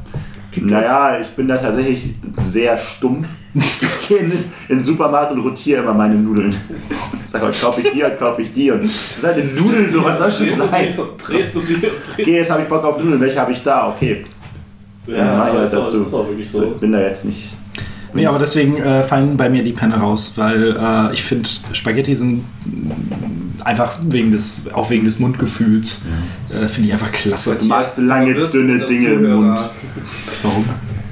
Naja, 0.62 1.20
ich 1.20 1.28
bin 1.30 1.48
da 1.48 1.58
tatsächlich 1.58 2.16
sehr 2.42 2.78
stumpf. 2.78 3.28
Ich 3.54 4.08
gehe 4.08 4.18
in, 4.20 4.32
den 4.70 4.82
Supermarkt 4.82 5.32
und 5.32 5.40
rotiere 5.42 5.82
immer 5.82 5.94
meine 5.94 6.16
Nudeln. 6.16 6.56
Sag 7.24 7.42
mal, 7.44 7.52
kaufe 7.52 7.82
ich 7.82 7.92
die 7.94 8.04
und 8.04 8.18
kaufe 8.18 8.42
ich 8.42 8.52
die. 8.54 8.70
Und 8.72 8.84
das 8.86 9.18
ist 9.18 9.24
halt 9.26 9.38
eine 9.38 9.46
Nudel, 9.46 9.86
so 9.88 10.04
was 10.04 10.18
soll 10.20 10.32
schon 10.32 10.46
Drehst 10.48 10.60
du 10.60 10.68
sein? 10.68 10.88
drehst 11.26 11.56
du 11.56 11.60
sie 11.60 11.74
und 11.76 11.82
drehst 11.84 11.94
Okay, 12.20 12.36
jetzt 12.38 12.52
habe 12.52 12.62
ich 12.64 12.68
Bock 12.68 12.84
auf 12.84 12.98
Nudeln, 13.02 13.20
welche 13.22 13.40
habe 13.40 13.52
ich 13.52 13.64
da? 13.64 13.90
Okay, 13.90 14.24
Ja, 15.08 15.36
mach 15.38 15.48
ich 15.48 15.54
das 15.54 15.74
ist 15.74 15.78
auch, 15.80 15.84
dazu. 15.84 16.04
ist 16.04 16.14
auch 16.14 16.28
wirklich 16.28 16.52
so. 16.52 16.60
so. 16.60 16.66
ich 16.66 16.80
bin 16.80 16.92
da 16.92 17.00
jetzt 17.00 17.26
nicht. 17.26 17.54
Nee, 18.14 18.26
aber 18.26 18.40
deswegen 18.40 18.78
äh, 18.78 19.04
fallen 19.04 19.38
bei 19.38 19.50
mir 19.50 19.64
die 19.64 19.72
Penne 19.74 19.96
raus, 19.96 20.34
weil 20.36 20.76
äh, 20.76 21.14
ich 21.14 21.24
finde, 21.24 21.48
Spaghetti 21.74 22.16
sind 22.16 22.44
einfach 23.64 23.98
wegen 24.02 24.32
des, 24.32 24.72
auch 24.74 24.90
wegen 24.90 25.06
des 25.06 25.20
Mundgefühls, 25.20 26.02
äh, 26.50 26.68
finde 26.68 26.88
ich 26.90 26.94
einfach 26.94 27.12
klasse. 27.12 27.56
Du 27.60 27.66
magst 27.68 27.98
lange, 28.00 28.34
Du 28.34 28.40
wirst 28.42 28.54
dünne 28.54 28.78
Dinge 28.86 29.10
im 29.10 29.20
Zuhörer. 29.20 29.36
Mund. 29.38 29.60
Warum? 30.44 30.66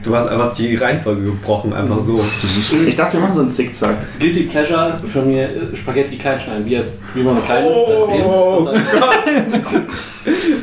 Du 0.03 0.15
hast 0.15 0.27
einfach 0.29 0.53
die 0.53 0.73
Reihenfolge 0.75 1.21
gebrochen, 1.23 1.73
einfach 1.73 1.99
so. 1.99 2.23
Ich 2.87 2.95
dachte, 2.95 3.17
wir 3.17 3.19
machen 3.21 3.35
so 3.35 3.41
einen 3.41 3.49
Zickzack. 3.49 3.95
Guilty 4.19 4.43
Pleasure 4.43 5.01
für 5.11 5.21
mir 5.21 5.43
äh, 5.43 5.75
Spaghetti 5.75 6.17
kleinschneiden, 6.17 6.65
wie, 6.65 6.75
es, 6.75 6.99
wie 7.13 7.23
man 7.23 7.43
klein 7.43 7.65
ist, 7.65 7.73
Oh. 7.75 7.99
erzählt. 8.01 8.25
Und 8.25 8.65
dann, 8.67 9.85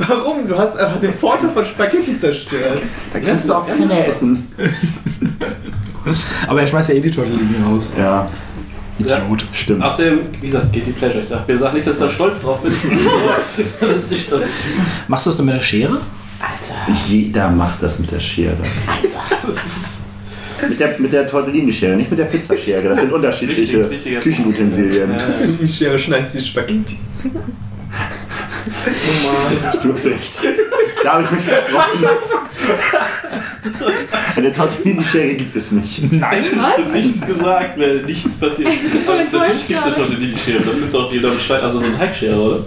Warum? 0.08 0.48
Du 0.48 0.56
hast 0.58 0.76
einfach 0.78 0.98
den 1.00 1.12
Vorteil 1.12 1.50
von 1.50 1.64
Spaghetti 1.66 2.18
zerstört. 2.18 2.80
Da 3.12 3.20
kannst 3.20 3.48
du 3.48 3.54
auch 3.54 3.66
Penne 3.66 4.06
essen. 4.06 4.46
Aber 6.46 6.60
er 6.60 6.66
schmeißt 6.66 6.90
ja 6.90 6.94
eh 6.96 7.00
die 7.00 7.10
Tortellini 7.10 7.56
raus. 7.66 7.94
Ja. 7.98 8.28
Idiot. 8.98 9.44
Stimmt. 9.52 9.82
Außerdem, 9.82 10.20
wie 10.40 10.46
gesagt, 10.46 10.72
geht 10.72 10.86
die 10.86 10.92
Pleasure. 10.92 11.20
Ich 11.20 11.28
sag, 11.28 11.48
mir 11.48 11.58
sag 11.58 11.74
nicht, 11.74 11.86
dass 11.86 11.96
ich 11.96 12.02
da 12.02 12.10
stolz 12.10 12.40
drauf 12.42 12.60
bin. 12.60 12.72
Das. 14.30 14.60
Machst 15.08 15.26
du 15.26 15.30
das 15.30 15.36
denn 15.36 15.46
mit 15.46 15.54
der 15.56 15.62
Schere? 15.62 15.98
Jeder 17.08 17.50
macht 17.50 17.82
das 17.82 17.98
mit 17.98 18.10
der 18.12 18.20
Schere. 18.20 18.56
das 19.46 19.66
ist 19.66 20.04
Mit 20.68 20.78
der, 20.78 20.98
mit 20.98 21.12
der 21.12 21.26
Tortellini-Schere, 21.26 21.96
nicht 21.96 22.10
mit 22.10 22.18
der 22.20 22.26
Pizzaschere. 22.26 22.88
Das 22.88 23.00
sind 23.00 23.12
unterschiedliche 23.12 23.90
Richtig, 23.90 24.20
Küchenutensilien. 24.20 25.10
Ja, 25.12 25.18
Die 25.60 25.68
Schere 25.68 25.98
schneidest 25.98 26.34
die 26.34 26.44
Spaghetti. 26.44 26.98
Du 29.82 29.92
hast 29.92 30.06
recht. 30.06 30.32
Da 31.04 31.12
habe 31.12 31.24
ich 31.24 31.30
mich 31.32 31.44
versprochen. 31.44 32.06
Eine 34.36 34.52
Tortellini-Schere 34.52 35.34
gibt 35.34 35.54
es 35.54 35.72
nicht. 35.72 36.10
Nein. 36.12 36.44
hast 36.58 36.78
du 36.78 36.92
nichts 36.98 37.26
gesagt, 37.26 37.78
weil 37.78 38.02
nichts 38.02 38.36
passiert. 38.36 38.68
Enttäuscht 38.70 39.32
natürlich 39.32 39.66
gibt 39.66 39.78
es 39.80 39.84
eine. 39.84 39.94
Tortellini-Schere. 39.94 40.62
Das 40.62 40.78
sind 40.78 40.94
doch 40.94 41.10
die 41.10 41.20
damit 41.20 41.40
Stein, 41.42 41.60
also 41.60 41.78
so 41.78 41.84
eine 41.84 41.96
Teigschere, 41.98 42.34
oder? 42.36 42.64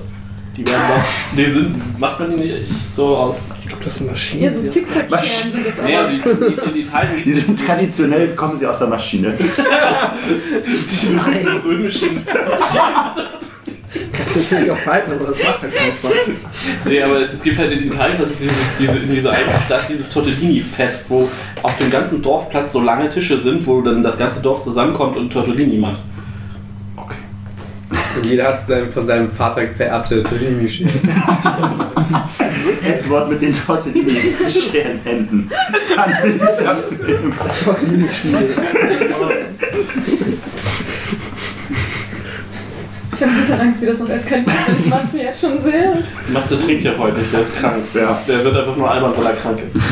Die 0.55 0.67
werden 0.67 0.81
doch. 0.87 1.03
Die 1.35 1.49
sind. 1.51 1.99
Macht 1.99 2.19
man 2.19 2.29
die 2.29 2.35
nicht 2.37 2.71
so 2.95 3.15
aus. 3.15 3.49
Ich 3.59 3.67
glaube, 3.67 3.83
das 3.83 3.95
ist 3.95 4.01
eine 4.01 4.11
Maschine. 4.11 4.43
Ja, 4.45 4.53
so 4.53 4.67
Zickzack-Scheren 4.67 5.51
sind 5.51 5.65
das 5.67 5.75
Nee, 5.83 5.95
aber. 5.95 6.09
die, 6.09 6.17
die, 6.17 6.71
die, 6.73 6.83
die 6.83 6.89
Teile 6.89 7.09
Die 7.25 7.33
sind 7.33 7.65
traditionell, 7.65 8.27
kommen 8.35 8.55
sie 8.55 8.67
aus 8.67 8.77
der 8.79 8.87
Maschine. 8.87 9.33
Die 11.01 11.67
römischen. 11.67 12.23
Du 12.25 12.31
natürlich 14.37 14.71
auch 14.71 14.77
falten, 14.77 15.11
aber 15.11 15.25
das 15.25 15.43
macht 15.43 15.61
halt 15.61 15.75
keinen 15.75 15.93
Spaß. 15.93 16.11
Nee, 16.85 17.01
aber 17.01 17.21
es, 17.21 17.33
es 17.33 17.43
gibt 17.43 17.57
halt 17.57 17.71
in 17.71 17.87
Italien 17.87 18.17
das 18.19 18.31
ist 18.31 18.41
dieses, 18.41 18.77
diese, 18.79 18.97
in 18.97 19.09
dieser 19.09 19.31
einen 19.31 19.49
Stadt 19.65 19.85
dieses 19.89 20.09
Tortellini-Fest, 20.09 21.05
wo 21.09 21.29
auf 21.63 21.77
dem 21.77 21.89
ganzen 21.91 22.21
Dorfplatz 22.21 22.73
so 22.73 22.81
lange 22.81 23.09
Tische 23.09 23.39
sind, 23.39 23.65
wo 23.65 23.81
dann 23.81 24.03
das 24.03 24.17
ganze 24.17 24.41
Dorf 24.41 24.63
zusammenkommt 24.63 25.17
und 25.17 25.31
Tortellini 25.31 25.77
macht. 25.77 25.99
Und 28.17 28.25
jeder 28.25 28.47
hat 28.47 28.65
sein, 28.67 28.89
von 28.89 29.05
seinem 29.05 29.31
Vater 29.31 29.67
vererbte 29.67 30.23
Tortellini-Schere. 30.23 30.89
Edward 32.83 33.29
mit 33.29 33.41
den 33.41 33.53
Tortellini-Scherenhänden. 33.53 35.51
Das 35.71 36.83
Film. 36.99 37.29
Das 37.29 37.63
Tortellini-Schmiede. 37.63 38.55
Ich 43.17 43.23
habe 43.23 43.31
ein 43.31 43.39
bisschen 43.41 43.59
Angst, 43.59 43.81
wie 43.81 43.85
das 43.87 43.97
noch 43.97 44.09
eskaliert. 44.09 44.47
Ich 44.85 45.11
sie 45.11 45.17
jetzt 45.23 45.41
schon 45.41 45.59
sehr. 45.59 45.97
Matze 46.31 46.59
trinkt 46.59 46.83
ja 46.83 46.91
heute 46.99 47.17
nicht, 47.17 47.33
der 47.33 47.41
ist 47.41 47.57
krank. 47.57 47.83
Ja. 47.95 48.15
Der 48.27 48.43
wird 48.43 48.55
einfach 48.55 48.77
nur 48.77 48.91
albern, 48.91 49.11
weil 49.17 49.25
er 49.25 49.33
krank 49.33 49.59
ist. 49.65 49.75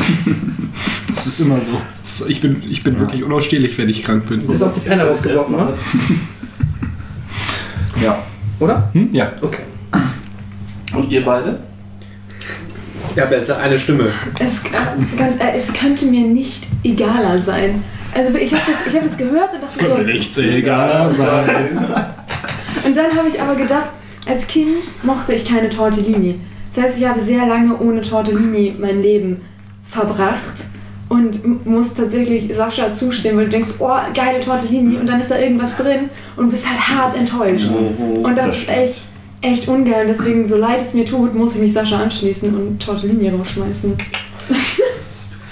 Das 1.08 1.26
ist 1.26 1.40
immer 1.40 1.58
so. 1.60 2.28
Ich 2.28 2.42
bin, 2.42 2.62
ich 2.70 2.84
bin 2.84 3.00
wirklich 3.00 3.24
unausstehlich, 3.24 3.78
wenn 3.78 3.88
ich 3.88 4.04
krank 4.04 4.28
bin. 4.28 4.46
Du 4.46 4.52
hast 4.52 4.62
auch 4.62 4.72
die 4.72 4.80
Penne 4.80 5.02
rausgeworfen, 5.08 5.54
oder? 5.54 5.72
Ja. 8.04 8.18
Oder? 8.60 8.90
Hm? 8.92 9.08
Ja. 9.12 9.32
Okay. 9.40 9.62
Und 10.94 11.10
ihr 11.10 11.24
beide? 11.24 11.58
Ja, 13.16 13.24
besser 13.24 13.58
eine 13.58 13.78
Stimme. 13.78 14.10
Es, 14.38 14.62
ganz, 15.16 15.40
ehrlich, 15.40 15.62
es 15.62 15.72
könnte 15.72 16.04
mir 16.04 16.26
nicht 16.26 16.68
egaler 16.84 17.38
sein. 17.38 17.82
Also 18.14 18.34
ich 18.36 18.52
habe 18.52 18.62
das, 18.66 18.92
ich 18.92 18.98
hab 18.98 19.06
das 19.06 19.16
gehört 19.16 19.54
und 19.54 19.62
dachte 19.62 19.86
so. 19.86 19.98
nichts 20.02 20.36
egaler 20.36 21.08
sein. 21.10 21.78
Und 22.86 22.96
dann 22.96 23.14
habe 23.16 23.28
ich 23.28 23.40
aber 23.40 23.56
gedacht, 23.56 23.90
als 24.26 24.46
Kind 24.46 24.90
mochte 25.02 25.34
ich 25.34 25.44
keine 25.44 25.68
Tortellini. 25.68 26.38
Das 26.72 26.84
heißt, 26.84 26.98
ich 26.98 27.06
habe 27.06 27.18
sehr 27.18 27.46
lange 27.46 27.76
ohne 27.78 28.00
Tortellini 28.00 28.76
mein 28.78 29.02
Leben 29.02 29.40
verbracht 29.82 30.66
und 31.08 31.66
muss 31.66 31.94
tatsächlich 31.94 32.54
Sascha 32.54 32.92
zustimmen, 32.92 33.38
weil 33.38 33.44
du 33.46 33.52
denkst, 33.52 33.74
oh, 33.78 33.96
geile 34.14 34.40
Tortellini 34.40 34.98
und 34.98 35.06
dann 35.08 35.20
ist 35.20 35.30
da 35.30 35.38
irgendwas 35.38 35.76
drin 35.76 36.10
und 36.36 36.50
bist 36.50 36.68
halt 36.68 36.80
hart 36.80 37.16
enttäuscht. 37.16 37.70
Und 37.70 38.36
das, 38.36 38.46
Das 38.46 38.58
ist 38.58 38.68
echt, 38.68 39.02
echt 39.40 39.68
ungeil. 39.68 40.06
Deswegen, 40.06 40.44
so 40.46 40.56
leid 40.56 40.80
es 40.80 40.94
mir 40.94 41.04
tut, 41.04 41.34
muss 41.34 41.54
ich 41.54 41.62
mich 41.62 41.72
Sascha 41.72 41.98
anschließen 41.98 42.54
und 42.54 42.82
Tortellini 42.82 43.30
rausschmeißen. 43.30 43.96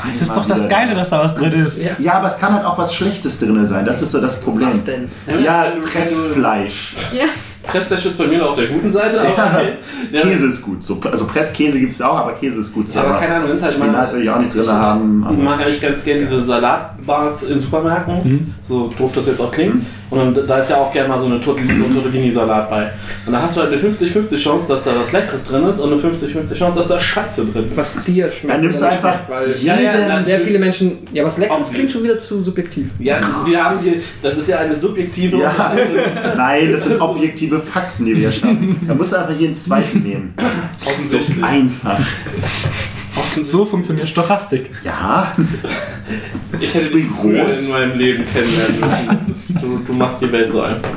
Das 0.08 0.20
ist 0.22 0.34
doch 0.36 0.46
das 0.46 0.68
Geile, 0.68 0.94
dass 0.94 1.10
da 1.10 1.20
was 1.20 1.34
drin 1.34 1.52
ist. 1.52 1.82
Ja. 1.82 1.90
Ja, 1.98 2.12
aber 2.14 2.26
es 2.28 2.38
kann 2.38 2.52
halt 2.54 2.64
auch 2.64 2.76
was 2.78 2.94
Schlechtes 2.94 3.38
drin 3.38 3.64
sein. 3.66 3.84
Das 3.84 4.02
ist 4.02 4.12
so 4.12 4.20
das 4.20 4.40
Problem. 4.40 4.68
Was 4.68 4.84
denn? 4.84 5.10
Ja, 5.42 5.66
Pressfleisch. 5.92 6.94
Ja, 7.12 7.24
Pressfleisch 7.66 8.04
ist 8.04 8.18
bei 8.18 8.26
mir 8.26 8.38
noch 8.38 8.50
auf 8.50 8.56
der 8.56 8.68
guten 8.68 8.90
Seite, 8.90 9.20
aber 9.20 9.28
Ja. 9.36 9.52
okay. 9.54 9.68
Ja, 10.12 10.20
Käse 10.20 10.46
ist 10.48 10.62
gut. 10.62 10.84
So, 10.84 10.98
also 11.10 11.26
Presskäse 11.26 11.80
gibt 11.80 11.92
es 11.92 12.02
auch, 12.02 12.16
aber 12.16 12.32
Käse 12.34 12.60
ist 12.60 12.72
gut. 12.74 12.94
aber 12.96 13.18
keine 13.18 13.36
Ahnung, 13.36 13.48
wenn 13.48 13.56
es 13.56 13.62
halt 13.62 13.72
Spinat 13.74 14.12
will 14.12 14.22
ich 14.22 14.30
auch 14.30 14.38
nicht 14.38 14.54
drin 14.54 14.68
haben. 14.68 15.26
Ich 15.30 15.42
mag 15.44 15.60
eigentlich 15.60 15.80
ganz 15.80 16.04
gerne 16.04 16.20
diese 16.20 16.42
Salatbars 16.42 17.44
in 17.44 17.58
Supermärkten, 17.58 18.54
so 18.66 18.92
doof 18.98 19.12
das 19.14 19.26
jetzt 19.26 19.40
auch 19.40 19.50
klingt. 19.50 19.86
Und 20.14 20.36
dann, 20.36 20.46
da 20.46 20.58
ist 20.58 20.70
ja 20.70 20.76
auch 20.76 20.92
gerne 20.92 21.08
mal 21.08 21.18
so 21.18 21.26
eine 21.26 21.40
Tortellini-Salat 21.40 22.70
bei. 22.70 22.90
Und 23.26 23.32
da 23.32 23.42
hast 23.42 23.56
du 23.56 23.62
halt 23.62 23.72
eine 23.72 23.82
50-50 23.82 24.38
Chance, 24.38 24.68
dass 24.68 24.84
da 24.84 24.92
was 24.98 25.12
Leckeres 25.12 25.44
drin 25.44 25.64
ist 25.66 25.80
und 25.80 25.92
eine 25.92 26.00
50-50 26.00 26.56
Chance, 26.56 26.78
dass 26.78 26.88
da 26.88 27.00
Scheiße 27.00 27.46
drin 27.46 27.68
ist. 27.68 27.76
Was 27.76 27.92
dir 28.06 28.30
schmeckt. 28.30 28.54
Dann 28.54 28.60
nimmst 28.60 28.80
du 28.80 28.84
einfach 28.86 29.14
schmeckt, 29.26 29.30
Weil 29.30 29.50
Ja, 29.62 29.80
ja, 29.80 30.22
sehr 30.22 30.40
viele 30.40 30.58
Menschen. 30.58 30.98
Ja, 31.12 31.24
was 31.24 31.38
leckeres 31.38 31.58
Obvious. 31.58 31.74
klingt 31.74 31.90
schon 31.90 32.04
wieder 32.04 32.18
zu 32.18 32.40
subjektiv. 32.42 32.90
Ja, 32.98 33.18
wir 33.44 33.64
haben 33.64 33.80
hier, 33.80 33.94
das 34.22 34.38
ist 34.38 34.48
ja 34.48 34.58
eine 34.58 34.74
subjektive 34.74 35.38
Ja, 35.38 35.74
nein, 36.36 36.70
das 36.70 36.84
sind 36.84 37.00
objektive 37.00 37.60
Fakten, 37.60 38.04
die 38.04 38.16
wir 38.16 38.30
schaffen. 38.30 38.80
Da 38.86 38.94
musst 38.94 39.12
du 39.12 39.16
einfach 39.16 39.34
jeden 39.38 39.54
zweiten 39.54 40.02
nehmen. 40.02 40.34
So 40.84 40.90
offensichtlich. 40.90 41.42
einfach. 41.44 41.98
So 43.42 43.64
funktioniert 43.64 44.08
Stochastik. 44.08 44.70
Ja, 44.84 45.34
Ich 46.60 46.74
hätte 46.74 46.90
dich 46.90 47.06
früher 47.06 47.44
groß? 47.44 47.66
in 47.66 47.72
meinem 47.72 47.98
Leben 47.98 48.24
kennenlernen 48.26 49.26
müssen. 49.28 49.54
Du, 49.60 49.78
du 49.86 49.92
machst 49.92 50.20
die 50.20 50.30
Welt 50.32 50.50
so 50.50 50.60
einfach. 50.62 50.90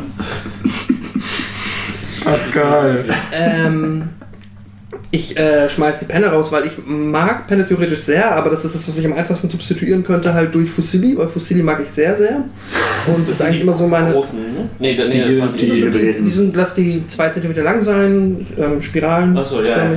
Pascal. 2.23 3.05
Ähm, 3.31 4.03
ich 5.11 5.37
äh, 5.37 5.69
schmeiß 5.69 5.99
die 5.99 6.05
Penne 6.05 6.27
raus, 6.27 6.51
weil 6.51 6.65
ich 6.65 6.73
mag 6.85 7.47
Penne 7.47 7.65
theoretisch 7.65 7.99
sehr, 7.99 8.35
aber 8.35 8.49
das 8.49 8.65
ist 8.65 8.75
das, 8.75 8.87
was 8.87 8.97
ich 8.97 9.05
am 9.05 9.13
einfachsten 9.13 9.49
substituieren 9.49 10.03
könnte, 10.03 10.33
halt 10.33 10.53
durch 10.53 10.69
Fusilli, 10.69 11.17
weil 11.17 11.27
Fusilli 11.29 11.63
mag 11.63 11.79
ich 11.81 11.89
sehr, 11.89 12.15
sehr. 12.17 12.43
Und 13.07 13.27
das 13.27 13.35
ist 13.35 13.41
eigentlich 13.41 13.61
immer 13.61 13.73
so 13.73 13.87
meine. 13.87 14.11
Großen, 14.11 14.39
ne? 14.39 14.69
Nee, 14.79 14.95
nee, 14.97 15.09
Die- 15.09 15.19
das 15.19 15.39
waren 15.39 15.53
die- 15.53 15.69
Die, 15.71 15.91
die, 15.91 16.23
die 16.23 16.31
sind, 16.31 16.55
lass 16.55 16.73
die 16.73 17.03
2 17.07 17.29
cm 17.29 17.63
lang 17.63 17.81
sein, 17.83 18.45
ähm, 18.57 18.81
Spiralen. 18.81 19.37
Achso, 19.37 19.61
ja. 19.61 19.91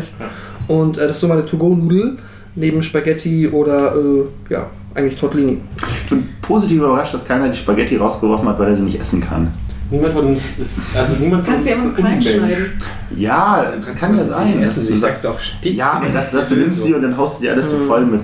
Und 0.69 0.99
äh, 0.99 1.01
das 1.03 1.13
ist 1.13 1.21
so 1.21 1.29
meine 1.29 1.45
To-Go-Nudel 1.45 2.17
neben 2.55 2.83
Spaghetti 2.83 3.49
oder 3.49 3.95
äh, 3.95 4.53
ja, 4.53 4.67
eigentlich 4.95 5.17
Tortellini. 5.17 5.59
ich 6.05 6.11
bin 6.11 6.29
positiv 6.43 6.79
überrascht, 6.79 7.15
dass 7.15 7.27
keiner 7.27 7.49
die 7.49 7.57
Spaghetti 7.57 7.97
rausgeworfen 7.97 8.49
hat, 8.49 8.59
weil 8.59 8.69
er 8.69 8.77
sie 8.77 8.83
nicht 8.83 8.99
essen 8.99 9.21
kann. 9.21 9.51
Niemand 9.91 10.13
von 10.13 10.27
uns 10.27 10.59
ist, 10.59 10.83
also 10.97 11.17
niemand 11.21 11.45
von 11.45 11.55
kannst 11.55 11.69
uns 11.69 11.85
ist 11.85 11.97
klein 11.97 12.23
schneiden. 12.23 12.73
Ja, 13.17 13.73
das 13.77 13.97
kann 13.97 14.17
ja 14.17 14.25
sein. 14.25 14.63
Essen, 14.63 14.87
du 14.87 14.97
sagst, 14.97 15.23
sag's 15.23 15.35
doch, 15.35 15.41
steht. 15.41 15.75
ja, 15.75 15.93
aber 15.93 16.11
das, 16.11 16.31
das, 16.31 16.49
du 16.49 16.57
nimmst 16.57 16.85
sie 16.85 16.95
und 16.95 17.03
dann 17.03 17.17
haust 17.17 17.39
du 17.39 17.43
dir 17.43 17.53
alles 17.53 17.71
so 17.71 17.77
voll 17.79 18.07
mit 18.07 18.23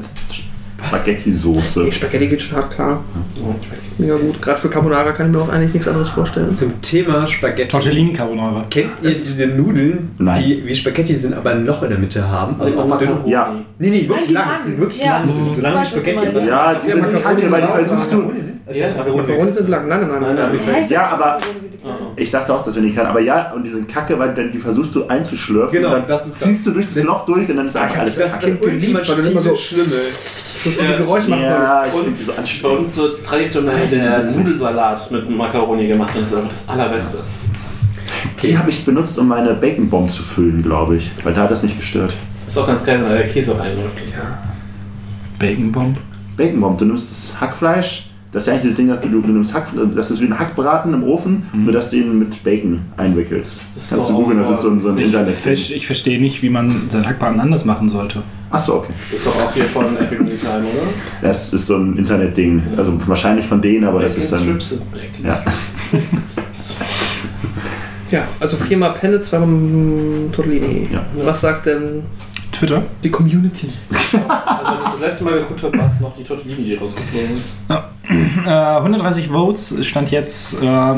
Spaghetti-Soße. 0.86 1.82
Nee, 1.82 1.92
Spaghetti 1.92 2.28
geht 2.28 2.42
schon 2.42 2.56
hart 2.56 2.72
klar. 2.72 3.02
Ja 3.36 3.85
gut, 3.98 4.42
gerade 4.42 4.58
für 4.58 4.68
Carbonara 4.68 5.12
kann 5.12 5.26
ich 5.26 5.32
mir 5.32 5.40
auch 5.42 5.48
eigentlich 5.48 5.72
nichts 5.72 5.88
anderes 5.88 6.08
vorstellen. 6.10 6.56
Zum 6.56 6.80
Thema 6.82 7.26
Spaghetti. 7.26 7.68
Tortellini 7.68 8.12
Carbonara. 8.12 8.64
Kennt 8.70 8.90
ihr 9.02 9.10
diese 9.10 9.46
Nudeln, 9.48 10.10
Nein. 10.18 10.42
die 10.42 10.62
wie 10.66 10.74
Spaghetti 10.76 11.14
sind, 11.14 11.34
aber 11.34 11.50
ein 11.50 11.64
Loch 11.64 11.82
in 11.82 11.90
der 11.90 11.98
Mitte 11.98 12.28
haben? 12.28 12.60
Also 12.60 12.78
auch 12.78 12.82
und 12.84 12.88
Macaroni. 12.90 13.30
Ja. 13.30 13.54
Nee, 13.78 13.88
nee, 13.90 13.98
Nein, 14.00 14.08
wirklich 14.08 14.28
die 14.28 14.34
lang. 14.34 14.48
lang. 14.48 14.58
Die 14.64 14.68
sind 14.70 14.80
wirklich 14.80 15.02
Ja. 15.02 15.18
lang. 15.18 15.26
sind. 15.34 15.56
So 15.56 15.62
lang 15.62 15.72
Ich 15.72 15.78
wie 15.78 15.78
weiß, 15.78 15.84
was 15.84 15.92
du 15.92 15.98
Spaghetti. 16.10 16.34
meinst. 16.34 16.48
Ja, 16.48 16.74
die 16.74 16.90
sind 16.90 17.00
Macaroni 17.00 17.22
kacke, 17.22 17.52
weil 17.52 17.60
die 17.62 17.68
versuchst 17.68 18.12
du. 18.12 18.32
Also 18.68 18.80
Ja, 18.80 18.88
Macaroni 19.16 19.52
sind 19.52 19.68
lang, 19.68 19.88
nein, 19.88 20.00
nein, 20.00 20.08
nein. 20.10 20.20
Nein, 20.22 20.34
nein. 20.36 20.60
nein, 20.66 20.86
Ja, 20.90 21.00
dachte, 21.02 21.14
aber- 21.14 21.38
die. 21.40 21.66
Ich 22.22 22.30
dachte 22.32 22.52
auch, 22.52 22.64
dass 22.64 22.74
wir 22.74 22.82
nicht 22.82 22.96
kann, 22.96 23.06
aber 23.06 23.20
ja, 23.20 23.52
und 23.52 23.62
die 23.64 23.70
sind 23.70 23.88
kacke, 23.88 24.18
weil 24.18 24.34
dann 24.34 24.50
die 24.50 24.58
versuchst 24.58 24.92
du 24.96 25.06
einzuschlürfen. 25.06 25.70
Genau, 25.78 25.94
und 25.94 26.00
dann 26.00 26.08
das 26.08 26.26
ist 26.26 26.36
ziehst 26.38 26.66
du 26.66 26.72
durch 26.72 26.86
das, 26.86 26.94
das- 26.96 27.04
Loch 27.04 27.24
durch 27.26 27.48
und 27.48 27.56
dann 27.56 27.66
ist 27.66 27.76
einfach 27.76 27.98
alles 28.00 28.16
Das 28.16 28.32
ist 28.32 28.40
kacke. 28.40 28.58
weil 28.60 28.76
du 28.78 29.30
immer 29.30 29.40
so- 29.42 29.54
Schlimme. 29.54 29.84
Lustige 30.64 30.90
Ja. 30.90 30.96
Geräusche 30.96 31.30
machen 31.30 31.42
Ja, 31.42 31.84
ich 31.86 31.92
Und 31.94 32.16
finde 32.16 32.80
die 32.82 32.86
so 32.90 33.08
traditionell 33.24 33.85
der 33.90 34.24
Nudelsalat 34.24 35.10
mit 35.10 35.30
Macaroni 35.30 35.86
gemacht 35.86 36.14
und 36.14 36.22
das 36.22 36.30
ist 36.30 36.36
einfach 36.36 36.50
das 36.50 36.68
allerbeste. 36.68 37.18
Die 38.42 38.56
habe 38.56 38.70
ich 38.70 38.84
benutzt, 38.84 39.18
um 39.18 39.28
meine 39.28 39.54
Bacon 39.54 39.88
Bomb 39.88 40.10
zu 40.10 40.22
füllen, 40.22 40.62
glaube 40.62 40.96
ich. 40.96 41.10
Weil 41.24 41.34
da 41.34 41.42
hat 41.42 41.50
das 41.50 41.62
nicht 41.62 41.78
gestört. 41.78 42.14
Ist 42.46 42.58
auch 42.58 42.66
ganz 42.66 42.84
geil, 42.84 43.00
wenn 43.00 43.08
da 43.08 43.16
der 43.16 43.28
Käse 43.28 43.58
reinläuft. 43.58 43.96
Bacon 45.38 45.72
Bomb. 45.72 45.98
Bacon 46.36 46.60
Bomb, 46.60 46.78
du 46.78 46.84
nimmst 46.84 47.10
das 47.10 47.40
Hackfleisch, 47.40 48.10
das 48.32 48.42
ist 48.42 48.46
ja 48.48 48.52
eigentlich 48.52 48.62
dieses 48.64 48.76
Ding, 48.76 48.88
dass 48.88 49.00
du, 49.00 49.08
du 49.08 49.18
nimmst 49.28 49.54
Hack, 49.54 49.68
das 49.94 50.10
ist 50.10 50.20
wie 50.20 50.26
ein 50.26 50.38
Hackbraten 50.38 50.92
im 50.92 51.04
Ofen, 51.04 51.46
nur 51.54 51.72
dass 51.72 51.88
du 51.88 51.96
ihn 51.96 52.18
mit 52.18 52.44
Bacon 52.44 52.82
einwickelst. 52.96 53.62
Das 53.74 53.88
Kannst 53.88 54.10
ist 54.10 54.10
du 54.10 54.16
googeln, 54.20 54.38
das 54.38 54.50
ist 54.50 54.60
so 54.60 54.68
ein, 54.68 54.80
so 54.80 54.88
ein 54.90 54.98
Ich 54.98 55.06
Internet. 55.06 55.34
Fisch, 55.34 55.70
ich 55.70 55.86
verstehe 55.86 56.20
nicht, 56.20 56.42
wie 56.42 56.50
man 56.50 56.90
sein 56.90 57.06
Hackbraten 57.06 57.40
anders 57.40 57.64
machen 57.64 57.88
sollte. 57.88 58.22
Achso, 58.50 58.76
okay. 58.76 58.92
Das 59.10 59.18
ist 59.18 59.26
doch 59.26 59.34
auch 59.44 59.52
hier 59.52 59.64
von 59.64 59.96
Epic 59.96 60.22
Meal 60.22 60.36
Time, 60.36 60.58
oder? 60.60 60.88
Das 61.20 61.52
ist 61.52 61.66
so 61.66 61.76
ein 61.76 61.96
Internetding. 61.96 62.62
Also 62.76 62.98
wahrscheinlich 63.06 63.46
von 63.46 63.60
denen, 63.60 63.84
aber 63.84 64.00
das 64.00 64.16
ist 64.16 64.32
dann. 64.32 64.42
Strips 64.42 64.68
sind 64.70 64.92
Bacon 64.92 65.24
Ja. 65.24 65.42
Strips. 66.30 66.74
Ja, 68.10 68.22
also 68.38 68.56
viermal 68.56 68.92
Penne, 68.94 69.20
zweimal 69.20 70.30
Tortellini. 70.30 70.88
Ja. 70.92 71.04
Was 71.24 71.40
sagt 71.40 71.66
denn 71.66 72.04
Twitter. 72.58 72.82
Die 73.02 73.10
Community. 73.10 73.68
Also, 73.90 74.18
als 74.28 74.78
ich 74.78 74.90
das 74.92 75.00
letzte 75.00 75.24
Mal 75.24 75.34
geguckt 75.40 75.62
habe, 75.62 75.78
war 75.78 75.90
es 75.92 76.00
noch 76.00 76.14
die 76.16 76.24
Tortellini, 76.24 76.64
die 76.64 76.74
rausgeflogen 76.74 77.36
ist. 77.36 77.52
Äh, 78.46 78.50
130 78.50 79.28
Votes 79.28 79.84
stand 79.86 80.10
jetzt. 80.10 80.62
Äh, 80.62 80.94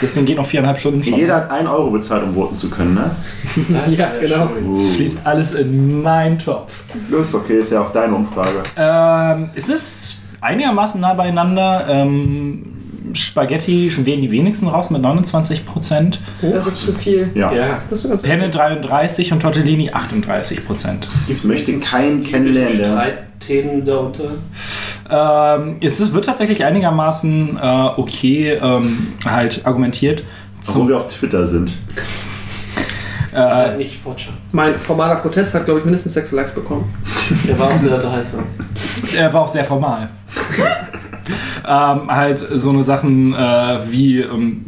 das 0.00 0.14
Ding 0.14 0.26
geht 0.26 0.36
noch 0.36 0.46
viereinhalb 0.46 0.78
Stunden 0.78 1.02
schon. 1.02 1.14
Jeder 1.18 1.36
hat 1.36 1.50
1 1.50 1.68
Euro 1.68 1.90
bezahlt, 1.90 2.22
um 2.24 2.34
voten 2.34 2.54
zu 2.54 2.68
können, 2.68 2.94
ne? 2.94 3.10
Das 3.86 3.96
Ja, 3.96 4.08
genau. 4.20 4.48
schön. 4.48 4.74
Es 4.76 4.88
fließt 4.96 5.26
alles 5.26 5.54
in 5.54 6.02
meinen 6.02 6.38
Topf. 6.38 6.82
Ist 7.10 7.34
okay, 7.34 7.60
ist 7.60 7.72
ja 7.72 7.80
auch 7.80 7.92
deine 7.92 8.14
Umfrage. 8.14 8.62
Ähm, 8.76 9.50
es 9.54 9.68
ist 9.68 10.20
einigermaßen 10.40 11.00
nah 11.00 11.14
beieinander. 11.14 11.86
Ähm, 11.88 12.73
Spaghetti 13.12 13.90
schon 13.90 14.06
wählen 14.06 14.22
die 14.22 14.30
wenigsten 14.30 14.66
raus 14.68 14.88
mit 14.90 15.02
29 15.02 15.66
Prozent. 15.66 16.20
Das 16.40 16.66
ist 16.66 16.82
zu 16.84 16.92
viel. 16.92 17.30
Ja. 17.34 17.52
Ja, 17.52 17.82
Penne 18.22 18.48
33 18.50 19.32
und 19.32 19.40
Tortellini 19.40 19.90
38 19.90 20.66
Prozent. 20.66 21.08
Ich 21.28 21.44
möchte 21.44 21.76
keinen 21.78 22.22
kennenlernen, 22.24 22.76
Streitthemen 22.76 23.84
darunter. 23.84 24.30
Ähm, 25.10 25.76
es 25.82 26.00
ist, 26.00 26.14
wird 26.14 26.24
tatsächlich 26.24 26.64
einigermaßen 26.64 27.58
äh, 27.60 27.88
okay 27.96 28.52
ähm, 28.52 29.08
halt 29.26 29.66
argumentiert. 29.66 30.22
obwohl 30.66 30.88
wir 30.88 30.96
auf 30.96 31.08
Twitter 31.08 31.44
sind. 31.44 31.72
äh, 33.32 33.36
Halt 33.36 33.78
nicht 33.78 34.00
fortschauen. 34.02 34.36
Mein 34.52 34.74
formaler 34.74 35.16
Protest 35.16 35.52
hat, 35.54 35.66
glaube 35.66 35.80
ich, 35.80 35.84
mindestens 35.84 36.14
sechs 36.14 36.32
Likes 36.32 36.52
bekommen. 36.52 36.92
Der 37.46 37.58
war 37.58 37.66
auch 37.68 37.78
sehr 37.78 37.94
unterhaltsam. 37.96 38.44
er 39.16 39.32
war 39.32 39.42
auch 39.42 39.48
sehr 39.48 39.64
formal. 39.64 40.08
ähm, 41.66 42.10
halt 42.10 42.38
so 42.38 42.70
eine 42.70 42.84
Sachen 42.84 43.34
äh, 43.34 43.78
wie, 43.90 44.20
ähm, 44.20 44.64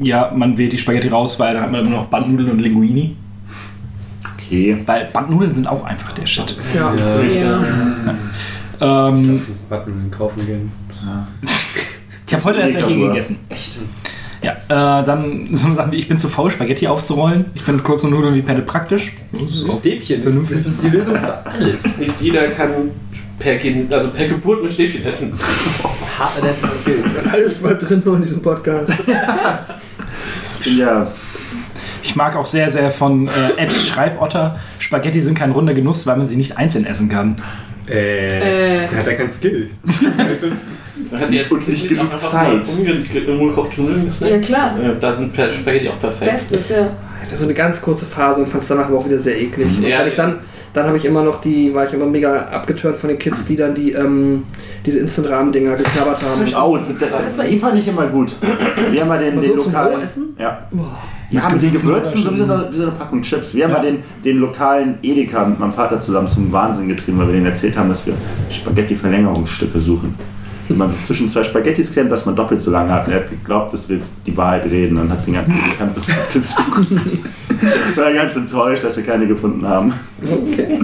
ja, 0.00 0.32
man 0.34 0.56
wählt 0.58 0.72
die 0.72 0.78
Spaghetti 0.78 1.08
raus, 1.08 1.38
weil 1.38 1.54
dann 1.54 1.64
hat 1.64 1.72
man 1.72 1.80
immer 1.82 1.96
noch 1.96 2.06
Bandnudeln 2.06 2.50
und 2.50 2.58
Linguini. 2.58 3.16
Okay. 4.36 4.82
Weil 4.84 5.08
Bandnudeln 5.12 5.52
sind 5.52 5.66
auch 5.66 5.84
einfach 5.84 6.12
der 6.12 6.26
Shit. 6.26 6.56
Ja. 6.74 6.94
Ja. 7.22 7.64
Ähm, 8.80 9.42
Uns 9.48 9.62
Button 9.62 10.10
kaufen 10.10 10.44
gehen. 10.44 10.72
ich 12.26 12.34
habe 12.34 12.44
heute 12.44 12.60
erst 12.60 12.74
welche 12.74 12.94
gegessen. 12.94 13.38
Echt? 13.48 13.78
Ja, 14.42 14.52
äh, 14.52 15.04
dann 15.04 15.48
so 15.52 15.66
eine 15.66 15.74
Sachen 15.76 15.92
wie, 15.92 15.96
ich 15.96 16.08
bin 16.08 16.18
zu 16.18 16.28
faul, 16.28 16.50
Spaghetti 16.50 16.86
aufzurollen. 16.88 17.46
Ich 17.54 17.62
finde 17.62 17.82
kurze 17.82 18.08
Nudeln 18.08 18.34
wie 18.34 18.42
Penne 18.42 18.62
praktisch. 18.62 19.12
Das 19.32 19.42
ist 19.42 19.68
auch 19.70 19.78
Stäbchen, 19.80 20.16
das, 20.16 20.24
vernünftig. 20.24 20.56
das 20.58 20.66
ist 20.66 20.82
die 20.82 20.88
Lösung 20.88 21.16
für 21.16 21.46
alles. 21.46 21.98
Nicht 21.98 22.20
jeder 22.20 22.48
kann 22.48 22.70
per, 23.38 23.56
Kind, 23.56 23.92
also 23.92 24.08
per 24.10 24.28
Geburt 24.28 24.62
mit 24.62 24.72
Stäbchen 24.72 25.04
essen. 25.04 25.38
Hard 26.18 26.42
adapted 26.42 26.70
Skills. 26.70 27.26
Alles 27.32 27.60
mal 27.62 27.76
drin 27.78 28.02
nur 28.04 28.16
in 28.16 28.22
diesem 28.22 28.42
Podcast. 28.42 28.92
Ja. 30.76 31.10
Ich 32.02 32.16
mag 32.16 32.34
auch 32.36 32.46
sehr, 32.46 32.68
sehr 32.68 32.90
von 32.90 33.28
äh, 33.28 33.30
Ed 33.56 33.72
Schreibotter, 33.72 34.58
Spaghetti 34.80 35.20
sind 35.20 35.34
kein 35.38 35.52
runder 35.52 35.72
Genuss, 35.72 36.04
weil 36.06 36.16
man 36.16 36.26
sie 36.26 36.36
nicht 36.36 36.58
einzeln 36.58 36.84
essen 36.84 37.08
kann. 37.08 37.36
Äh, 37.88 38.84
Äh. 38.84 38.88
der 38.88 38.98
hat 38.98 39.06
ja 39.06 39.14
keinen 39.14 39.30
Skill. 39.30 39.70
Hat 41.12 41.30
jetzt 41.30 41.50
Und 41.52 41.68
nicht 41.68 41.88
genug 41.88 42.18
Zeit. 42.18 42.66
Nudeln 42.78 44.06
gesnackt. 44.06 44.32
Ja, 44.32 44.38
klar. 44.38 44.74
Da 45.00 45.12
sind 45.12 45.32
per 45.32 45.50
Spaghetti 45.50 45.88
auch 45.88 45.98
perfekt. 45.98 46.30
Bestes, 46.32 46.68
ja. 46.70 46.88
Ich 47.20 47.28
hatte 47.28 47.36
so 47.36 47.44
eine 47.44 47.54
ganz 47.54 47.80
kurze 47.80 48.04
Phase 48.04 48.40
und 48.40 48.48
fand 48.48 48.62
es 48.62 48.68
danach 48.68 48.88
aber 48.88 48.98
auch 48.98 49.06
wieder 49.06 49.18
sehr 49.18 49.40
eklig. 49.40 49.78
Und 49.78 49.84
Ja. 49.86 50.00
weil 50.00 50.08
ich 50.08 50.16
dann, 50.16 50.40
dann 50.72 50.86
habe 50.86 50.96
ich 50.96 51.04
immer 51.04 51.22
noch 51.22 51.40
die, 51.40 51.72
war 51.72 51.84
ich 51.84 51.92
immer 51.94 52.06
mega 52.06 52.46
abgeturnt 52.46 52.96
von 52.96 53.08
den 53.08 53.18
Kids, 53.18 53.44
die 53.44 53.54
dann 53.56 53.74
die, 53.74 53.92
ähm, 53.92 54.42
diese 54.84 54.98
Instant-Rahmen-Dinger 54.98 55.76
geknabbert 55.76 56.20
haben. 56.22 56.52
Oh, 56.60 56.78
da, 56.98 57.06
Das 57.18 57.38
war 57.38 57.44
die 57.44 57.58
fand 57.58 57.78
ich 57.78 57.86
immer 57.86 58.06
gut. 58.08 58.34
Wir 58.90 59.00
haben 59.02 59.08
mal 59.08 59.18
den, 59.22 59.38
den 59.40 59.50
so 59.50 59.54
lokalen. 59.56 59.94
Rohessen? 59.96 60.34
Ja. 60.38 60.66
Boah. 60.72 60.98
Ja, 61.30 61.48
mit 61.48 61.62
den 61.62 61.72
Gewürzen 61.72 62.22
so 62.22 62.32
wie 62.32 62.36
so, 62.36 62.44
eine, 62.44 62.68
so 62.72 62.82
eine 62.82 62.92
Packung 62.92 63.22
Chips. 63.22 63.54
Wir 63.54 63.64
haben 63.64 63.70
Ja. 63.70 63.78
mal 63.78 63.84
den, 63.84 63.98
den 64.24 64.38
lokalen 64.38 64.96
Edeka 65.02 65.46
mit 65.46 65.58
meinem 65.60 65.72
Vater 65.72 65.98
zusammen 66.00 66.28
zum 66.28 66.50
Wahnsinn 66.52 66.88
getrieben, 66.88 67.18
weil 67.18 67.28
wir 67.28 67.34
denen 67.34 67.46
erzählt 67.46 67.78
haben, 67.78 67.88
dass 67.88 68.04
wir 68.06 68.12
Spaghetti-Verlängerungsstücke 68.50 69.78
suchen. 69.80 70.14
Wenn 70.68 70.78
man 70.78 70.88
so 70.88 70.96
zwischen 71.02 71.28
zwei 71.28 71.42
Spaghettis 71.44 71.92
klemmt, 71.92 72.10
dass 72.10 72.24
man 72.24 72.36
doppelt 72.36 72.60
so 72.60 72.70
lange 72.70 72.92
hat. 72.92 73.06
Und 73.06 73.12
er 73.12 73.20
hat 73.20 73.30
geglaubt, 73.30 73.72
dass 73.72 73.88
wir 73.88 73.98
die 74.26 74.36
Wahrheit 74.36 74.64
reden 74.64 74.96
und 74.96 75.10
hat 75.10 75.26
den 75.26 75.34
ganzen 75.34 75.54
Prinzip 75.92 76.32
gesucht. 76.32 76.88
War 77.96 78.12
ganz 78.12 78.36
enttäuscht, 78.36 78.82
dass 78.82 78.96
wir 78.96 79.04
keine 79.04 79.26
gefunden 79.26 79.66
haben. 79.66 79.92
Okay. 80.22 80.80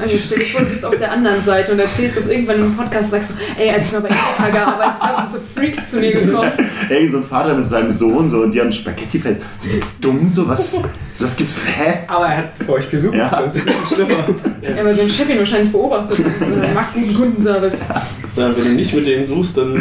Also 0.00 0.16
stell 0.18 0.38
dir 0.38 0.44
vor, 0.46 0.60
du 0.60 0.66
bist 0.66 0.84
auf 0.84 0.96
der 0.96 1.12
anderen 1.12 1.42
Seite 1.42 1.72
und 1.72 1.78
erzählst 1.78 2.16
das 2.16 2.28
irgendwann 2.28 2.56
im 2.56 2.76
Podcast 2.76 3.04
und 3.04 3.10
sagst 3.10 3.32
so, 3.32 3.34
ey, 3.58 3.70
als 3.70 3.86
ich 3.86 3.92
mal 3.92 4.00
bei 4.00 4.08
Edeka 4.08 4.50
gearbeitet 4.50 5.00
habe, 5.00 5.28
sind 5.28 5.32
so 5.32 5.60
Freaks 5.60 5.90
zu 5.90 6.00
mir 6.00 6.12
gekommen. 6.12 6.52
Ey, 6.88 7.08
so 7.08 7.18
ein 7.18 7.24
Vater 7.24 7.54
mit 7.54 7.64
seinem 7.64 7.90
Sohn 7.90 8.28
so 8.28 8.42
und 8.42 8.52
die 8.52 8.60
haben 8.60 8.72
Spaghetti-Fans. 8.72 9.38
Sind 9.58 9.74
die 9.74 9.80
dumm? 10.00 10.28
So 10.28 10.46
was, 10.48 10.72
so 11.12 11.24
was 11.24 11.36
gibt's? 11.36 11.54
Hä? 11.76 12.00
Aber 12.06 12.26
er 12.26 12.36
hat 12.38 12.44
für 12.64 12.72
euch 12.72 12.90
gesucht. 12.90 13.14
Ja. 13.14 13.28
Das 13.28 13.54
ist 13.54 13.64
nicht 13.64 13.88
schlimmer. 13.94 14.24
Ja, 14.62 14.84
weil 14.84 14.94
sein 14.94 15.08
Chef 15.08 15.28
ihn 15.30 15.38
wahrscheinlich 15.38 15.72
beobachtet 15.72 16.18
hat. 16.18 16.26
Also, 16.40 16.60
er 16.60 16.74
macht 16.74 16.94
guten 16.94 17.14
Kundenservice. 17.14 17.78
Sondern 18.34 18.56
wenn 18.56 18.64
du 18.64 18.70
nicht 18.70 18.92
mit 18.92 19.06
denen 19.06 19.24
suchst, 19.24 19.56
dann 19.56 19.76
äh, 19.76 19.80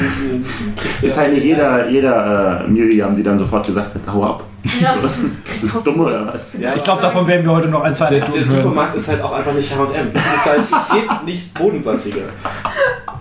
kriegst 0.79 1.01
du 1.01 1.07
Ist 1.07 1.17
halt 1.17 1.33
nicht 1.33 1.43
jeder, 1.43 1.89
jeder 1.89 2.65
äh, 2.65 2.67
Miriam, 2.69 3.15
die 3.15 3.23
dann 3.23 3.37
sofort 3.37 3.65
gesagt 3.65 3.95
hat, 3.95 4.01
hau 4.13 4.23
ab. 4.23 4.43
Ja. 4.79 4.95
Bist 5.45 5.73
du 5.73 5.79
dumm 5.81 5.99
oder 6.01 6.27
was? 6.27 6.55
Ja, 6.59 6.73
Ich 6.75 6.83
glaube, 6.83 7.01
davon 7.01 7.27
werden 7.27 7.43
wir 7.43 7.51
heute 7.51 7.67
noch 7.67 7.81
ein, 7.81 7.93
zwei 7.95 8.09
der, 8.11 8.27
der. 8.27 8.47
Supermarkt 8.47 8.95
ist 8.95 9.07
halt 9.07 9.21
auch 9.21 9.33
einfach 9.33 9.53
nicht 9.53 9.75
H&M. 9.75 10.07
Es 10.13 10.21
ist 10.35 10.45
halt, 10.45 10.61
es 10.71 10.93
geht 10.93 11.23
nicht 11.25 11.53
bodensalziger. 11.55 12.21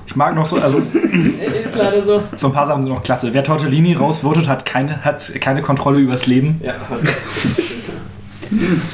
Ich 0.07 0.17
mag 0.17 0.35
noch 0.35 0.45
so, 0.45 0.57
also 0.59 0.79
Ist 1.65 1.77
leider 1.77 2.03
so. 2.03 2.23
so 2.37 2.47
ein 2.49 2.53
paar 2.53 2.67
Sachen 2.67 2.83
sind 2.83 2.93
noch 2.93 3.03
klasse. 3.03 3.31
Wer 3.33 3.43
Tortellini 3.43 3.95
rausvotet, 3.95 4.47
hat 4.47 4.67
keine, 4.67 5.03
hat 5.03 5.33
keine 5.41 5.63
Kontrolle 5.63 5.99
übers 5.99 6.27
Leben. 6.27 6.61
Ja, 6.63 6.75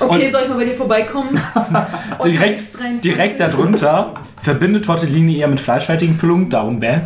Okay, 0.01 0.25
Und- 0.25 0.33
soll 0.33 0.43
ich 0.43 0.49
mal 0.49 0.57
bei 0.57 0.65
dir 0.65 0.75
vorbeikommen? 0.75 1.39
Direkt, 2.25 2.59
X 2.61 2.73
23. 2.73 3.03
direkt 3.03 3.41
darunter 3.41 4.15
verbindet 4.43 4.85
Tortellini 4.85 5.39
eher 5.39 5.49
mit 5.49 5.61
fleischhaltigen 5.61 6.15
Füllungen, 6.15 6.49
darum 6.49 6.81
bäh. 6.81 7.01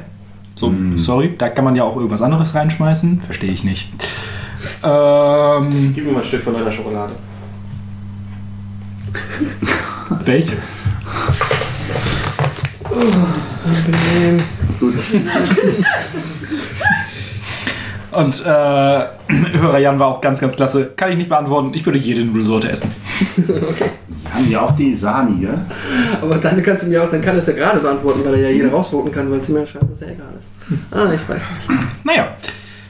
So, 0.54 0.72
sorry, 0.96 1.34
da 1.38 1.48
kann 1.48 1.64
man 1.64 1.74
ja 1.76 1.84
auch 1.84 1.96
irgendwas 1.96 2.20
anderes 2.20 2.54
reinschmeißen. 2.54 3.22
Verstehe 3.22 3.50
ich 3.50 3.64
nicht. 3.64 3.88
Ähm, 4.84 5.92
gib 5.94 6.04
mir 6.04 6.12
mal 6.12 6.18
ein 6.18 6.24
Stück 6.24 6.42
von 6.42 6.52
deiner 6.52 6.70
Schokolade. 6.70 7.12
welche? 10.26 10.56
Angenehm. 13.64 14.42
Und 18.12 18.44
äh, 18.44 18.48
Hörer 19.58 19.78
Jan 19.78 19.98
war 19.98 20.08
auch 20.08 20.20
ganz, 20.20 20.40
ganz 20.40 20.56
klasse. 20.56 20.92
Kann 20.96 21.12
ich 21.12 21.18
nicht 21.18 21.28
beantworten. 21.28 21.72
Ich 21.74 21.84
würde 21.86 21.98
jede 21.98 22.24
Nudelsorte 22.24 22.70
essen. 22.70 22.94
Wir 23.36 24.34
haben 24.34 24.50
ja 24.50 24.60
auch 24.60 24.72
die 24.72 24.92
Sanige. 24.92 25.48
Aber 26.20 26.36
dann 26.36 26.62
kannst 26.62 26.84
du 26.84 26.88
mir 26.88 27.02
auch, 27.02 27.10
dann 27.10 27.22
kann 27.22 27.34
das 27.34 27.46
ja 27.46 27.54
gerade 27.54 27.80
beantworten, 27.80 28.20
weil 28.24 28.34
er 28.34 28.40
ja 28.40 28.48
jeder 28.48 28.70
rausvoten 28.70 29.10
kann, 29.10 29.30
weil 29.30 29.38
es 29.38 29.48
ihm 29.48 29.56
ja 29.56 29.66
scheinbar 29.66 29.94
sehr 29.94 30.12
egal 30.12 30.28
ist. 30.38 30.48
Ah, 30.90 31.12
ich 31.12 31.28
weiß 31.28 31.42
nicht. 31.42 32.04
Naja. 32.04 32.36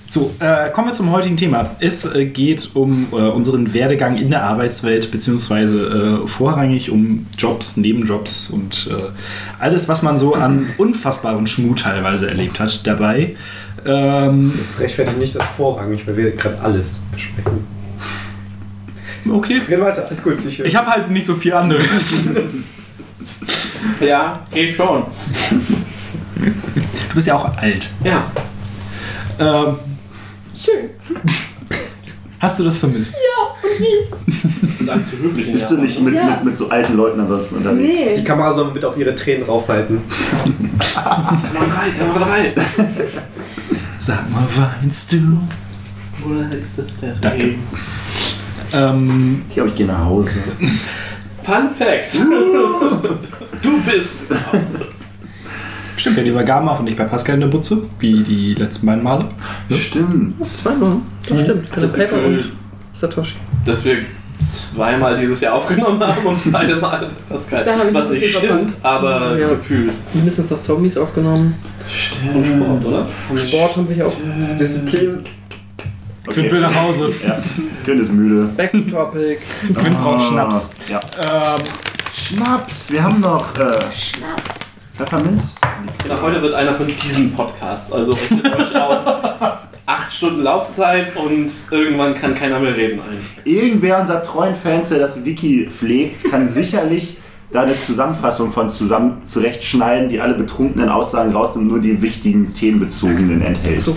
So, 0.09 0.31
äh, 0.41 0.69
kommen 0.69 0.89
wir 0.89 0.93
zum 0.93 1.11
heutigen 1.11 1.39
Thema. 1.39 1.71
Es 1.81 2.05
äh, 2.05 2.27
geht 2.27 2.73
um 2.75 3.07
äh, 3.13 3.17
unseren 3.17 3.73
Werdegang 3.73 4.19
in 4.19 4.29
der 4.29 4.43
Arbeitswelt, 4.43 5.11
beziehungsweise 5.11 6.21
äh, 6.25 6.29
vorrangig 6.29 6.91
um 6.91 7.27
Jobs, 7.39 7.79
Nebenjobs 7.79 8.51
und 8.51 8.91
äh, 8.93 9.09
alles, 9.59 9.89
was 9.89 10.03
man 10.03 10.19
so 10.19 10.35
an 10.35 10.67
unfassbaren 10.77 11.47
Schmut 11.47 11.79
teilweise 11.79 12.29
erlebt 12.29 12.61
hat 12.61 12.87
dabei. 12.87 13.37
Ähm, 13.85 14.53
Das 14.59 14.79
rechtfertigt 14.81 15.19
nicht 15.19 15.35
das 15.35 15.45
vorrangig, 15.57 16.07
weil 16.07 16.17
wir 16.17 16.31
gerade 16.33 16.59
alles 16.61 17.01
besprechen. 17.13 17.67
okay. 19.31 19.61
Reden 19.69 19.83
weiter, 19.83 20.05
alles 20.07 20.23
gut. 20.23 20.45
Ich, 20.47 20.61
Ich 20.61 20.77
habe 20.77 20.89
halt 20.91 21.11
nicht 21.11 21.27
so 21.27 21.35
viel 21.35 21.53
anderes. 21.55 22.27
Ja, 24.01 24.47
geht 24.53 24.77
schon. 24.77 25.05
Du 26.39 27.15
bist 27.15 27.27
ja 27.27 27.35
auch 27.35 27.57
alt. 27.57 27.89
Ja. 28.05 28.25
Ähm, 29.41 29.77
Schön. 30.57 30.91
hast 32.39 32.59
du 32.61 32.65
das 32.65 32.79
vermisst? 32.79 33.17
Sind 34.79 34.89
alle 34.89 35.05
zu 35.05 35.19
höflich 35.19 35.47
in 35.47 35.53
Bist 35.53 35.71
du 35.71 35.79
nicht 35.79 36.01
mit, 36.01 36.15
Ja. 36.15 36.27
mit, 36.37 36.45
mit 36.45 36.57
so 36.57 36.69
alten 36.69 36.95
Leuten 36.97 37.21
ansonsten 37.21 37.57
unterwegs? 37.57 37.89
die 38.15 38.19
Nee. 38.19 38.25
Kamera 38.25 38.55
soll 38.55 38.73
mit 38.73 38.85
auf 38.85 38.97
ihre 38.97 39.15
Tränen 39.15 39.45
raufhalten. 39.45 40.01
Kamera 40.95 41.39
3, 41.55 41.91
Kamera 41.99 42.25
3. 42.29 42.53
Sag 44.05 44.29
mal, 44.33 44.43
weinst 44.57 45.13
du? 45.13 45.39
Oder 46.29 46.51
ist 46.59 46.77
das 46.77 46.87
der 47.01 47.13
Danke. 47.21 47.39
Regen? 47.45 47.63
Ähm, 48.75 49.43
Ich 49.49 49.55
glaube, 49.55 49.69
ich 49.69 49.75
gehe 49.77 49.87
nach 49.87 50.05
Hause. 50.05 50.41
Fun 51.45 51.71
Fact. 51.71 52.15
du 53.63 53.81
bist 53.87 54.27
zu 54.29 54.35
Hause. 54.53 54.81
stimmt, 55.97 56.17
wir 56.17 56.25
die 56.25 56.31
Übergaben 56.31 56.69
auf 56.69 56.81
und 56.81 56.87
nicht 56.87 56.97
bei 56.99 57.05
Pascal 57.05 57.37
in 57.37 57.43
der 57.43 57.49
Butze, 57.49 57.89
wie 58.01 58.25
die 58.25 58.55
letzten 58.55 58.87
beiden 58.87 59.05
Male. 59.05 59.29
Stimmt. 59.71 60.45
Zweimal. 60.45 60.97
Das 61.29 61.41
stimmt. 61.43 61.69
Das 61.77 61.93
Das 61.93 61.93
Paper 61.93 62.25
und 62.27 62.53
Satoshi. 62.95 63.37
dass 63.65 63.85
wir 63.85 63.99
zweimal 64.37 65.19
dieses 65.19 65.41
Jahr 65.41 65.55
aufgenommen 65.55 66.01
haben 66.01 66.27
und 66.27 66.53
beide 66.53 66.77
Mal 66.77 67.11
Pascal. 67.29 67.65
Da 67.65 67.75
ich 67.87 67.95
Was 67.95 68.11
nicht 68.11 68.29
stimmt, 68.31 68.45
verpasst. 68.47 68.71
aber 68.83 69.39
Ja. 69.39 69.49
Gefühl. 69.49 69.93
Mindestens 70.13 70.51
noch 70.51 70.61
Zombies 70.63 70.97
aufgenommen. 70.97 71.55
Und 72.35 72.45
Sport, 72.45 72.85
oder? 72.85 73.07
Sport 73.37 73.77
haben 73.77 73.89
wir 73.89 73.95
hier 73.97 74.07
auch. 74.07 74.17
Disziplin. 74.59 75.19
Quinn 76.29 76.51
will 76.51 76.61
nach 76.61 76.75
Hause. 76.75 77.13
Ja. 77.27 77.39
Quinn 77.85 77.99
ist 78.01 78.13
müde. 78.13 78.45
Back 78.57 78.73
to 78.73 78.79
topic. 78.83 79.39
Quinn 79.75 79.95
braucht 79.95 80.25
Schnaps. 80.29 80.71
Ja. 80.89 81.01
Ähm, 81.21 81.63
Schnaps, 82.15 82.93
wir 82.93 83.03
haben 83.03 83.21
noch 83.21 83.55
äh, 83.57 83.73
Pfefferminz. 84.97 85.57
Genau, 86.03 86.23
heute 86.23 86.41
wird 86.43 86.55
einer 86.55 86.73
von 86.75 86.87
diesen 86.87 87.33
Podcasts. 87.33 87.93
Also 87.93 88.13
richtet 88.13 88.45
euch 88.47 88.77
auf. 88.77 89.59
Acht 89.85 90.13
Stunden 90.13 90.43
Laufzeit 90.43 91.17
und 91.17 91.51
irgendwann 91.71 92.15
kann 92.15 92.35
keiner 92.35 92.61
mehr 92.61 92.77
reden 92.77 93.01
eigentlich. 93.01 93.45
Irgendwer 93.61 94.01
unserer 94.01 94.23
treuen 94.23 94.55
Fans, 94.55 94.91
der 94.91 95.01
das 95.01 95.25
Wiki 95.25 95.69
pflegt, 95.69 96.31
kann 96.31 96.47
sicherlich 96.49 97.17
da 97.51 97.63
eine 97.63 97.77
Zusammenfassung 97.77 98.51
von 98.53 98.71
zusammen 98.71 99.23
zurechtschneiden, 99.25 100.09
die 100.09 100.21
alle 100.21 100.35
betrunkenen 100.35 100.89
Aussagen 100.89 101.33
rausnimmt, 101.33 101.69
nur 101.69 101.81
die 101.81 102.01
wichtigen 102.01 102.55
themenbezogenen 102.55 103.43
enthält. 103.43 103.83
So. 103.83 103.97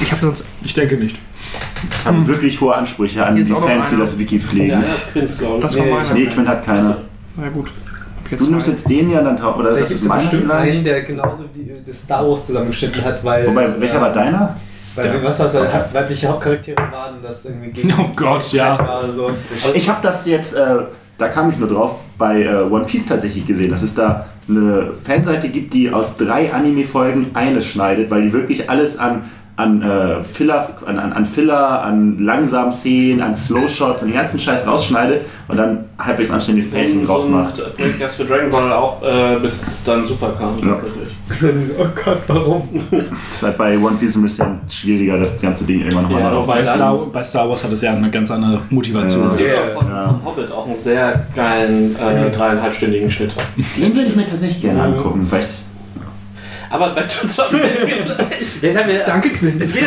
Ich 0.00 0.10
habe 0.12 0.20
sonst. 0.22 0.44
Ich 0.62 0.72
denke 0.74 0.96
nicht. 0.96 1.16
Ich 2.00 2.06
habe 2.06 2.26
wirklich 2.26 2.60
hohe 2.60 2.74
Ansprüche 2.74 3.26
an 3.26 3.34
die 3.34 3.42
ist 3.42 3.52
Fans, 3.52 3.90
die 3.90 3.96
das 3.96 4.18
Wiki 4.18 4.36
Ja, 4.36 4.42
pflegen. 4.42 4.70
ja, 4.70 4.78
das 4.80 5.12
Quinz, 5.12 5.38
glaube 5.38 5.56
ich. 5.56 5.62
Das 5.62 5.76
war 5.76 5.84
Nee, 5.84 5.90
meiner. 5.92 6.14
Nee, 6.14 6.26
Quinn 6.26 6.48
hat 6.48 6.64
keine. 6.64 6.96
Na 7.36 7.48
gut. 7.48 7.70
Du 8.38 8.46
nimmst 8.46 8.68
jetzt 8.68 8.88
den 8.88 9.08
hier 9.08 9.18
und 9.18 9.26
dann 9.26 9.36
tau- 9.36 9.54
oder 9.56 9.68
Vielleicht 9.72 9.82
das 9.82 9.90
ist 9.90 10.02
es 10.02 10.08
meiner 10.08 10.22
bestimmt 10.22 10.50
einen, 10.50 10.62
vielleicht. 10.70 10.86
der 10.86 11.02
genauso 11.02 11.44
die, 11.54 11.70
das 11.86 12.02
Star 12.02 12.26
Wars 12.28 12.46
zusammengeschnitten 12.46 13.04
hat, 13.04 13.22
weil. 13.22 13.46
Wobei, 13.46 13.64
es, 13.64 13.78
welcher 13.80 13.98
äh, 13.98 14.00
war 14.00 14.12
deiner? 14.12 14.56
Weil 14.94 15.06
Ja. 15.06 15.12
was 15.22 15.38
das 15.38 15.54
okay. 15.54 15.80
weibliche 15.92 16.28
Hauptcharaktere 16.28 16.76
waren, 16.92 17.22
das 17.22 17.44
irgendwie 17.44 17.70
gegen. 17.70 17.92
Oh 17.98 18.10
Gott, 18.14 18.52
ja. 18.52 18.78
War, 18.78 19.10
so. 19.10 19.30
Ich 19.72 19.88
habe 19.88 20.00
das 20.02 20.26
jetzt, 20.26 20.54
äh, 20.54 20.76
da 21.18 21.28
kam 21.28 21.50
ich 21.50 21.56
nur 21.56 21.68
drauf, 21.68 21.96
bei 22.16 22.42
äh, 22.42 22.54
One 22.62 22.84
Piece 22.84 23.06
tatsächlich 23.06 23.46
gesehen, 23.46 23.70
dass 23.70 23.82
es 23.82 23.94
da 23.94 24.26
eine 24.48 24.92
Fanseite 25.02 25.48
gibt, 25.48 25.72
die 25.74 25.90
aus 25.90 26.16
drei 26.16 26.52
Anime-Folgen 26.52 27.30
eine 27.34 27.60
schneidet, 27.60 28.10
weil 28.10 28.22
die 28.22 28.32
wirklich 28.32 28.68
alles 28.70 28.98
an, 28.98 29.22
an, 29.56 29.82
äh, 29.82 30.22
Filler, 30.24 30.68
an, 30.84 30.98
an, 30.98 31.12
an 31.12 31.26
Filler, 31.26 31.82
an 31.84 32.18
langsamen 32.18 32.72
Szenen, 32.72 33.20
an 33.20 33.34
Slow-Shots 33.34 34.02
und 34.02 34.08
den 34.08 34.16
ganzen 34.16 34.40
Scheiß 34.40 34.66
rausschneidet 34.66 35.22
und 35.46 35.56
dann 35.56 35.84
halbwegs 35.98 36.30
anständiges 36.32 36.72
Pacing 36.72 37.06
rausmacht. 37.06 37.60
Und 37.60 37.76
Breakcast 37.76 38.16
für 38.16 38.24
Dragon 38.24 38.50
Ball 38.50 38.72
auch, 38.72 39.00
äh, 39.02 39.36
bis 39.40 39.82
dann 39.84 40.04
Super 40.04 40.32
kam. 40.38 40.56
Ja. 40.66 40.76
oh 41.78 41.86
Gott, 42.04 42.18
warum? 42.26 42.68
Das 42.90 43.02
ist 43.36 43.42
halt 43.44 43.56
bei 43.56 43.78
One 43.78 43.96
Piece 43.98 44.16
ein 44.16 44.22
bisschen 44.22 44.60
schwieriger, 44.68 45.18
das 45.18 45.40
ganze 45.40 45.64
Ding 45.64 45.80
irgendwann 45.80 46.04
nochmal 46.04 46.20
Ja, 46.32 46.40
Bei. 46.40 46.64
Star, 46.64 47.06
bei 47.12 47.22
Star 47.24 47.48
Wars 47.48 47.62
hat 47.64 47.72
es 47.72 47.82
ja 47.82 47.92
eine 47.92 48.10
ganz 48.10 48.30
andere 48.30 48.60
Motivation. 48.70 49.22
Ja. 49.22 49.30
Es 49.30 49.36
gibt 49.36 49.48
Ja, 49.50 49.54
auch 49.54 49.80
von, 49.80 49.88
ja. 49.90 50.08
vom 50.08 50.24
Hobbit 50.24 50.52
auch 50.52 50.66
einen 50.66 50.76
sehr 50.76 51.26
geilen 51.36 51.96
äh, 51.96 52.30
dreieinhalbstündigen 52.30 53.10
Schnitt. 53.10 53.32
Den 53.78 53.94
würde 53.94 54.08
ich 54.08 54.16
mir 54.16 54.26
tatsächlich 54.26 54.60
gerne 54.60 54.82
angucken. 54.82 55.26
Vielleicht 55.28 55.63
Aber 56.74 56.88
bei 56.88 57.02
Total 57.02 57.48
vielleicht. 57.50 58.62
Jetzt 58.62 58.76
haben 58.76 58.88
wir. 58.88 59.04
Danke, 59.04 59.30
Quinn. 59.30 59.60
Es 59.60 59.72
geht 59.72 59.84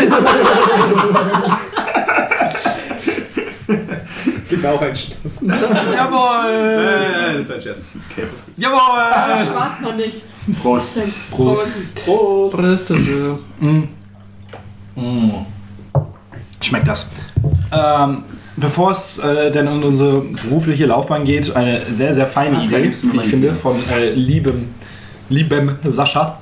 Gib 4.50 4.62
mir 4.62 4.70
auch 4.70 4.82
einen 4.82 4.96
Schnaps. 4.96 5.42
Jawohl! 5.42 6.84
Das 7.40 7.50
war 7.50 7.56
ein 7.58 7.62
Scherz. 7.62 7.82
Jawohl! 8.56 9.46
Spaß 9.46 9.72
noch 9.82 9.96
nicht. 9.98 10.24
Prost. 10.62 11.00
Prost. 11.30 11.96
Prost. 12.06 12.56
Prestige. 12.56 13.38
Schmeckt 16.62 16.88
das. 16.88 17.12
Ähm, 17.74 18.24
bevor 18.56 18.92
es 18.92 19.20
äh, 19.20 19.52
denn 19.52 19.68
in 19.68 19.84
unsere 19.84 20.22
berufliche 20.22 20.86
Laufbahn 20.86 21.26
geht, 21.26 21.54
eine 21.54 21.82
sehr, 21.92 22.14
sehr 22.14 22.28
feine 22.28 22.56
Was, 22.56 22.70
da 22.70 22.78
Idee, 22.78 22.94
wie 23.12 23.18
ich 23.20 23.28
finde, 23.28 23.54
von 23.54 23.76
äh, 23.90 24.12
liebem, 24.12 24.70
liebem 25.28 25.76
Sascha. 25.84 26.40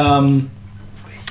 Ähm, 0.00 0.50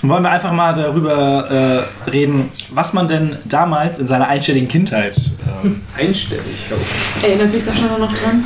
wollen 0.01 0.23
wir 0.23 0.31
einfach 0.31 0.53
mal 0.53 0.73
darüber 0.73 1.85
äh, 2.05 2.09
reden, 2.09 2.51
was 2.71 2.93
man 2.93 3.07
denn 3.07 3.37
damals 3.45 3.99
in 3.99 4.07
seiner 4.07 4.27
einstelligen 4.27 4.69
Kindheit, 4.69 5.15
ähm, 5.63 5.81
Einstellig. 5.97 6.67
Oh. 6.71 7.25
Erinnert 7.25 7.51
sich 7.51 7.63
Sascha 7.63 7.97
noch 7.97 8.13
dran? 8.13 8.43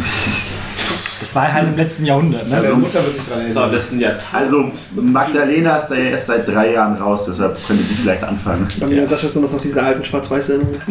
Das 1.23 1.35
war 1.35 1.53
halt 1.53 1.67
im 1.69 1.77
letzten 1.77 2.05
Jahrhundert, 2.05 2.49
ne? 2.49 2.55
Also, 2.57 2.67
Also- 2.69 2.79
Mutter 2.81 3.03
wird 3.05 3.15
sich 3.15 3.27
dran 3.27 3.45
Das 3.45 3.55
war 3.55 3.63
im 3.63 3.69
erinnern. 3.69 3.79
letzten 3.81 3.99
Jahr. 3.99 4.13
Also, 4.33 4.71
Magdalena 5.01 5.77
ist 5.77 5.87
da 5.87 5.95
ja 5.95 6.03
erst 6.09 6.27
seit 6.27 6.47
drei 6.47 6.73
Jahren 6.73 6.95
raus, 7.01 7.25
deshalb 7.27 7.57
könnte 7.65 7.81
die 7.83 7.93
vielleicht 7.93 8.23
anfangen. 8.23 8.67
Bei 8.79 8.87
mir 8.87 9.01
und 9.03 9.09
Sascha 9.09 9.27
sind 9.29 9.41
das 9.43 9.53
noch 9.53 9.61
diese 9.61 9.81
alten 9.81 10.03
Schwarz-Weiß-Sendungen. 10.03 10.79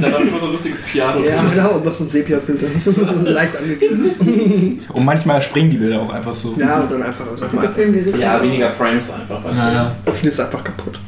Da 0.00 0.12
war 0.12 0.20
immer 0.20 0.38
so 0.40 0.46
ein 0.46 0.52
lustiges 0.52 0.80
Piano. 0.82 1.22
Ja, 1.24 1.42
genau. 1.54 1.70
Und 1.76 1.84
noch 1.84 1.94
so 1.94 2.04
ein 2.04 2.10
Sepia-Filter. 2.10 2.66
Das 2.74 2.86
ist 2.86 3.28
leicht 3.28 3.56
angegeben. 3.56 4.80
Und 4.92 5.04
manchmal 5.04 5.42
springen 5.42 5.70
die 5.70 5.76
Bilder 5.76 6.00
auch 6.00 6.12
einfach 6.12 6.34
so. 6.34 6.54
Ja, 6.58 6.80
und 6.80 6.90
dann 6.90 7.02
einfach. 7.02 7.24
Also 7.30 7.44
Ist 7.44 7.52
der 7.54 7.60
mal, 7.60 7.68
Film 7.74 7.92
gerissen? 7.92 8.20
Ja, 8.20 8.40
weniger 8.42 8.70
Frames 8.70 9.10
einfach. 9.10 9.40
Naja. 9.54 9.92
vieles 10.14 10.34
ist 10.34 10.40
einfach 10.40 10.64
kaputt. 10.64 10.98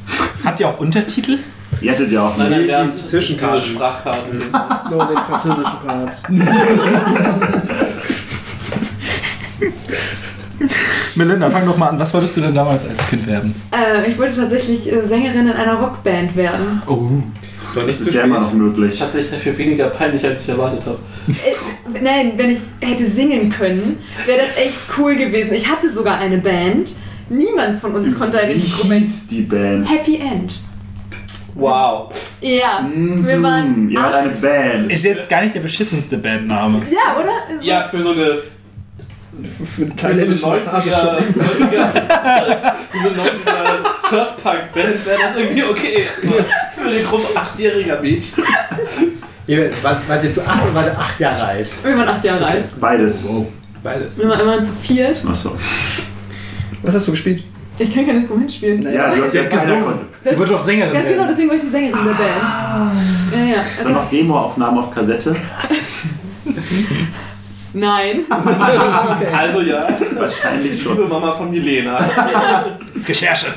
Habt 0.44 0.60
ihr 0.60 0.68
auch 0.68 0.78
Untertitel? 0.80 1.38
Ihr 1.80 1.92
hättet 1.92 2.10
ja 2.10 2.22
auch 2.26 2.34
du? 2.34 2.42
Nein, 2.42 2.64
nein, 2.66 2.86
nicht. 2.86 3.08
Zwischenkarten. 3.08 3.60
Sprachkarten. 3.62 4.38
Nur 4.90 5.04
den 5.06 5.16
französischen 5.18 5.78
Part. 5.86 6.22
Melinda, 11.16 11.50
fang 11.50 11.66
doch 11.66 11.76
mal 11.76 11.88
an. 11.88 11.98
Was 11.98 12.12
wolltest 12.14 12.36
du 12.36 12.40
denn 12.42 12.54
damals 12.54 12.86
als 12.88 13.08
Kind 13.08 13.26
werden? 13.26 13.54
Äh, 13.72 14.08
ich 14.08 14.18
wollte 14.18 14.36
tatsächlich 14.36 14.90
äh, 14.92 15.02
Sängerin 15.02 15.46
in 15.48 15.52
einer 15.52 15.74
Rockband 15.74 16.36
werden. 16.36 16.82
Oh. 16.86 17.08
Das 17.74 18.00
ist 18.00 18.14
ja 18.14 18.22
immer 18.22 18.40
noch 18.40 18.54
möglich. 18.54 18.92
Das 18.98 19.08
hat 19.08 19.12
sich 19.12 19.26
sehr 19.26 19.38
viel 19.38 19.56
weniger 19.58 19.88
peinlich, 19.88 20.24
als 20.24 20.42
ich 20.42 20.48
erwartet 20.48 20.86
habe. 20.86 20.98
Äh, 21.28 22.00
nein, 22.02 22.32
wenn 22.36 22.50
ich 22.50 22.58
hätte 22.80 23.04
singen 23.04 23.50
können, 23.50 23.98
wäre 24.24 24.38
das 24.46 24.56
echt 24.64 24.78
cool 24.98 25.16
gewesen. 25.16 25.52
Ich 25.54 25.68
hatte 25.70 25.90
sogar 25.90 26.18
eine 26.18 26.38
Band. 26.38 26.92
Niemand 27.28 27.80
von 27.80 27.94
uns 27.94 28.18
konnte 28.18 28.38
ein 28.40 28.48
Wie 28.48 28.52
Instrument. 28.54 29.00
hieß 29.02 29.26
die 29.28 29.42
Band? 29.42 29.90
Happy 29.90 30.16
End. 30.16 30.60
Wow. 31.54 32.12
Ja, 32.40 32.86
wir 32.92 33.42
waren. 33.42 33.84
Mhm, 33.84 33.90
Ihr 33.90 33.98
wart 33.98 34.14
eine. 34.14 34.30
Band. 34.30 34.92
Ist 34.92 35.04
jetzt 35.04 35.28
gar 35.28 35.42
nicht 35.42 35.54
der 35.54 35.60
beschissenste 35.60 36.18
Bandname. 36.18 36.82
Ja, 36.90 37.16
oder? 37.20 37.58
So- 37.60 37.66
Ja, 37.66 37.82
für 37.82 38.02
so 38.02 38.10
eine 38.12 38.38
Für, 39.44 39.64
für 39.66 39.96
thailändische 39.96 40.46
90er, 40.46 40.50
Massageshow. 40.50 40.98
90er, 40.98 41.92
für 42.90 42.98
so 43.02 43.08
eine 43.08 43.18
90er 43.18 44.08
Surfpunk-Band 44.10 45.06
wäre 45.06 45.18
das 45.22 45.36
irgendwie 45.36 45.64
okay. 45.64 46.06
Für 46.74 46.88
eine 46.88 47.00
Gruppe 47.02 47.36
achtjähriger 47.36 48.00
Mädchen. 48.00 48.44
Ihr 49.46 49.70
wart, 49.82 50.08
wart 50.08 50.24
ihr 50.24 50.32
zu 50.32 50.46
acht 50.46 50.64
oder 50.64 50.74
wart 50.74 50.86
ihr 50.86 50.98
acht 50.98 51.20
Jahre 51.20 51.44
alt? 51.44 51.68
Wir 51.82 51.96
waren 51.96 52.08
acht 52.08 52.24
Jahre 52.24 52.46
alt. 52.46 52.80
Beides. 52.80 53.28
Beides. 53.82 54.18
Wir 54.18 54.28
waren 54.28 54.40
immer 54.40 54.62
zu 54.62 54.72
viert. 54.72 55.22
Achso. 55.28 55.56
Was 56.82 56.94
hast 56.94 57.06
du 57.06 57.10
gespielt? 57.10 57.42
Ich 57.78 57.94
kann 57.94 58.06
kein 58.06 58.16
Instrument 58.16 58.50
spielen. 58.50 58.82
Ja, 58.82 59.14
du 59.14 59.22
hast 59.22 59.34
ja 59.34 59.44
gesungen. 59.44 60.06
Sie 60.24 60.38
wollte 60.38 60.52
doch 60.52 60.62
Sängerin 60.62 60.92
Ganz 60.94 61.08
genau, 61.08 61.26
deswegen 61.28 61.48
war 61.48 61.56
ich 61.56 61.62
die 61.62 61.68
Sängerin 61.68 62.04
der 62.04 62.12
Band. 62.12 63.32
Ja, 63.32 63.56
ja. 63.56 63.64
Ist 63.76 63.84
da 63.84 63.90
noch 63.90 64.08
Demoaufnahmen 64.08 64.78
auf 64.78 64.90
Kassette? 64.90 65.36
Nein. 67.76 68.24
Also 69.36 69.60
ja, 69.60 69.86
Wahrscheinlich 70.14 70.82
schon. 70.82 70.96
liebe 70.96 71.08
Mama 71.08 71.32
von 71.32 71.50
Milena. 71.50 71.98
Recherche. 73.08 73.48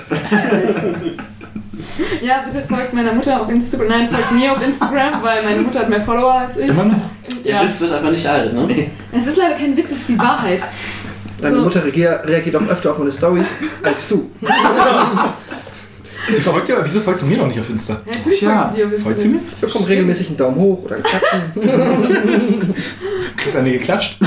Ja, 2.21 2.43
bitte 2.45 2.63
folgt 2.67 2.93
meiner 2.93 3.13
Mutter 3.13 3.41
auf 3.41 3.49
Instagram. 3.49 3.87
Nein, 3.87 4.09
folgt 4.09 4.31
mir 4.33 4.51
auf 4.51 4.65
Instagram, 4.65 5.23
weil 5.23 5.41
meine 5.43 5.61
Mutter 5.61 5.79
hat 5.79 5.89
mehr 5.89 6.01
Follower 6.01 6.33
als 6.33 6.57
ich. 6.57 6.67
Immer 6.67 6.83
noch? 6.85 6.95
Der 7.45 7.51
Ja. 7.53 7.63
Witz 7.67 7.79
wird 7.79 7.93
einfach 7.93 8.11
nicht 8.11 8.27
alt, 8.27 8.53
ne? 8.53 8.87
Es 9.13 9.27
ist 9.27 9.37
leider 9.37 9.55
kein 9.55 9.75
Witz, 9.77 9.91
es 9.91 9.97
ist 9.99 10.09
die 10.09 10.19
Wahrheit. 10.19 10.61
Deine 11.41 11.55
So. 11.55 11.61
Mutter 11.61 11.83
reagiert, 11.83 12.27
reagiert 12.27 12.55
auch 12.57 12.67
öfter 12.67 12.91
auf 12.91 12.97
meine 12.97 13.11
Stories 13.13 13.47
als 13.83 14.07
du. 14.09 14.29
Sie 16.29 16.41
folgt 16.41 16.69
ja, 16.69 16.75
aber 16.75 16.85
wieso 16.85 16.99
folgst 16.99 17.23
du 17.23 17.27
mir 17.27 17.37
noch 17.37 17.47
nicht 17.47 17.59
auf 17.59 17.69
Insta? 17.69 18.01
Ja, 18.05 18.17
natürlich 18.17 18.39
Tja, 18.39 18.73
folgt 18.73 18.75
sie 18.75 19.01
Folgt 19.01 19.19
sie 19.19 19.27
mir? 19.29 19.39
Ich 19.47 19.55
bekomme 19.55 19.87
regelmäßig 19.87 20.27
einen 20.27 20.37
Daumen 20.37 20.55
hoch 20.57 20.83
oder 20.83 20.97
ein 20.97 21.03
Klatschen. 21.03 21.41
Kriegst 23.37 23.55
eine 23.55 23.71
geklatscht? 23.71 24.19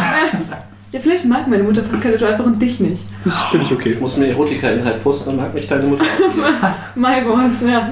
Ja, 0.92 1.00
vielleicht 1.00 1.24
mag 1.24 1.48
meine 1.48 1.62
Mutter 1.62 1.81
Pascal 1.81 2.22
einfach 2.22 2.44
und 2.44 2.61
dich 2.61 2.78
nicht. 2.81 3.05
Das 3.24 3.38
finde 3.50 3.64
ich 3.64 3.72
okay. 3.72 3.92
Ich 3.92 4.00
muss 4.00 4.16
mir 4.18 4.28
Erotika-Inhalt 4.28 5.02
posten, 5.02 5.24
dann 5.26 5.37
mag 5.37 5.55
mich 5.55 5.66
deine 5.66 5.85
Mutter 5.85 6.05
auch. 6.05 6.96
My 6.96 7.22
God, 7.24 7.50
ja. 7.66 7.90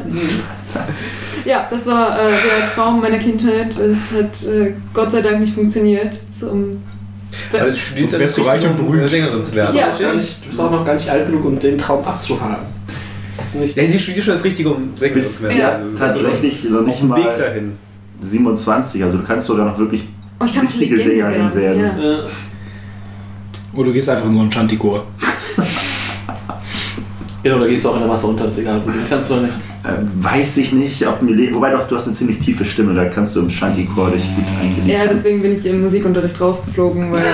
Ja, 1.47 1.67
das 1.71 1.87
war 1.87 2.19
äh, 2.19 2.31
der 2.33 2.67
Traum 2.75 3.01
meiner 3.01 3.19
Kindheit. 3.19 3.77
Es 3.79 4.13
hat 4.13 4.47
äh, 4.47 4.75
Gott 4.93 5.11
sei 5.11 5.23
Dank 5.23 5.41
nicht 5.41 5.55
funktioniert. 5.55 6.15
Zum 6.31 6.73
Also, 7.53 7.81
Sonst 7.95 8.19
wärst 8.19 8.37
du 8.37 8.43
reich 8.43 8.67
und 8.67 8.77
berühmt. 8.77 9.09
Sängerin 9.09 9.43
zu 9.43 9.55
werden. 9.55 9.73
Du 9.73 9.79
Ja, 9.79 9.91
du 9.91 10.17
bist 10.17 10.61
auch 10.61 10.71
noch 10.71 10.85
gar 10.85 10.95
nicht 10.95 11.09
alt 11.09 11.27
genug, 11.27 11.45
um 11.47 11.59
den 11.59 11.79
Traum 11.79 12.05
abzuhaken. 12.05 12.67
Ist 13.51 13.61
nicht. 13.61 13.77
Ja, 13.77 13.87
sie 13.87 13.99
studiert 13.99 14.25
schon 14.25 14.35
das 14.35 14.45
Richtige, 14.45 14.71
um 14.71 14.91
Sängerin 14.97 15.15
Bist 15.15 15.37
zu 15.39 15.43
werden. 15.43 15.59
Ja, 15.59 15.81
Also, 16.07 16.25
tatsächlich 16.25 16.65
noch 16.65 16.83
nicht 16.83 17.03
mal 17.03 17.19
Weg 17.19 17.37
dahin. 17.37 17.73
27, 18.21 19.03
also 19.03 19.19
du 19.19 19.25
kannst 19.25 19.47
sogar 19.47 19.67
noch 19.67 19.79
wirklich 19.79 20.05
oh, 20.39 20.45
Richtige 20.45 20.97
Sängerin 20.97 21.55
werden. 21.55 21.81
Ja. 21.81 22.13
Äh, 22.13 22.19
Oder 23.75 23.87
du 23.87 23.93
gehst 23.93 24.09
einfach 24.09 24.27
in 24.27 24.35
so 24.35 24.41
einen 24.41 24.53
Shantikor. 24.53 25.05
genau, 27.43 27.59
da 27.59 27.67
gehst 27.67 27.85
du 27.85 27.89
auch 27.89 27.95
in 27.95 28.01
der 28.01 28.09
Masse 28.09 28.27
unter, 28.27 28.47
ist 28.47 28.59
egal, 28.59 28.83
sie 28.87 28.99
kannst 29.09 29.31
du 29.31 29.35
oder 29.35 29.43
nicht. 29.43 29.55
Äh, 29.83 29.95
weiß 30.23 30.59
ich 30.59 30.73
nicht, 30.73 31.07
ob 31.09 31.23
Milena. 31.23 31.57
Wobei 31.57 31.71
doch, 31.71 31.89
du 31.89 31.97
hast 31.97 32.07
eine 32.07 32.15
ziemlich 32.15 32.39
tiefe 32.39 32.65
Stimme, 32.65 32.95
da 32.95 33.07
kannst 33.07 33.35
du 33.35 33.41
im 33.41 33.51
Shanty-Chor 33.51 34.11
dich 34.11 34.25
gut 34.37 34.45
eingelegt 34.61 34.87
ja, 34.87 35.07
deswegen 35.07 35.41
bin 35.41 35.57
ich 35.57 35.65
im 35.65 35.83
Musikunterricht 35.83 36.41
rausgeflogen, 36.41 37.11
weil. 37.11 37.23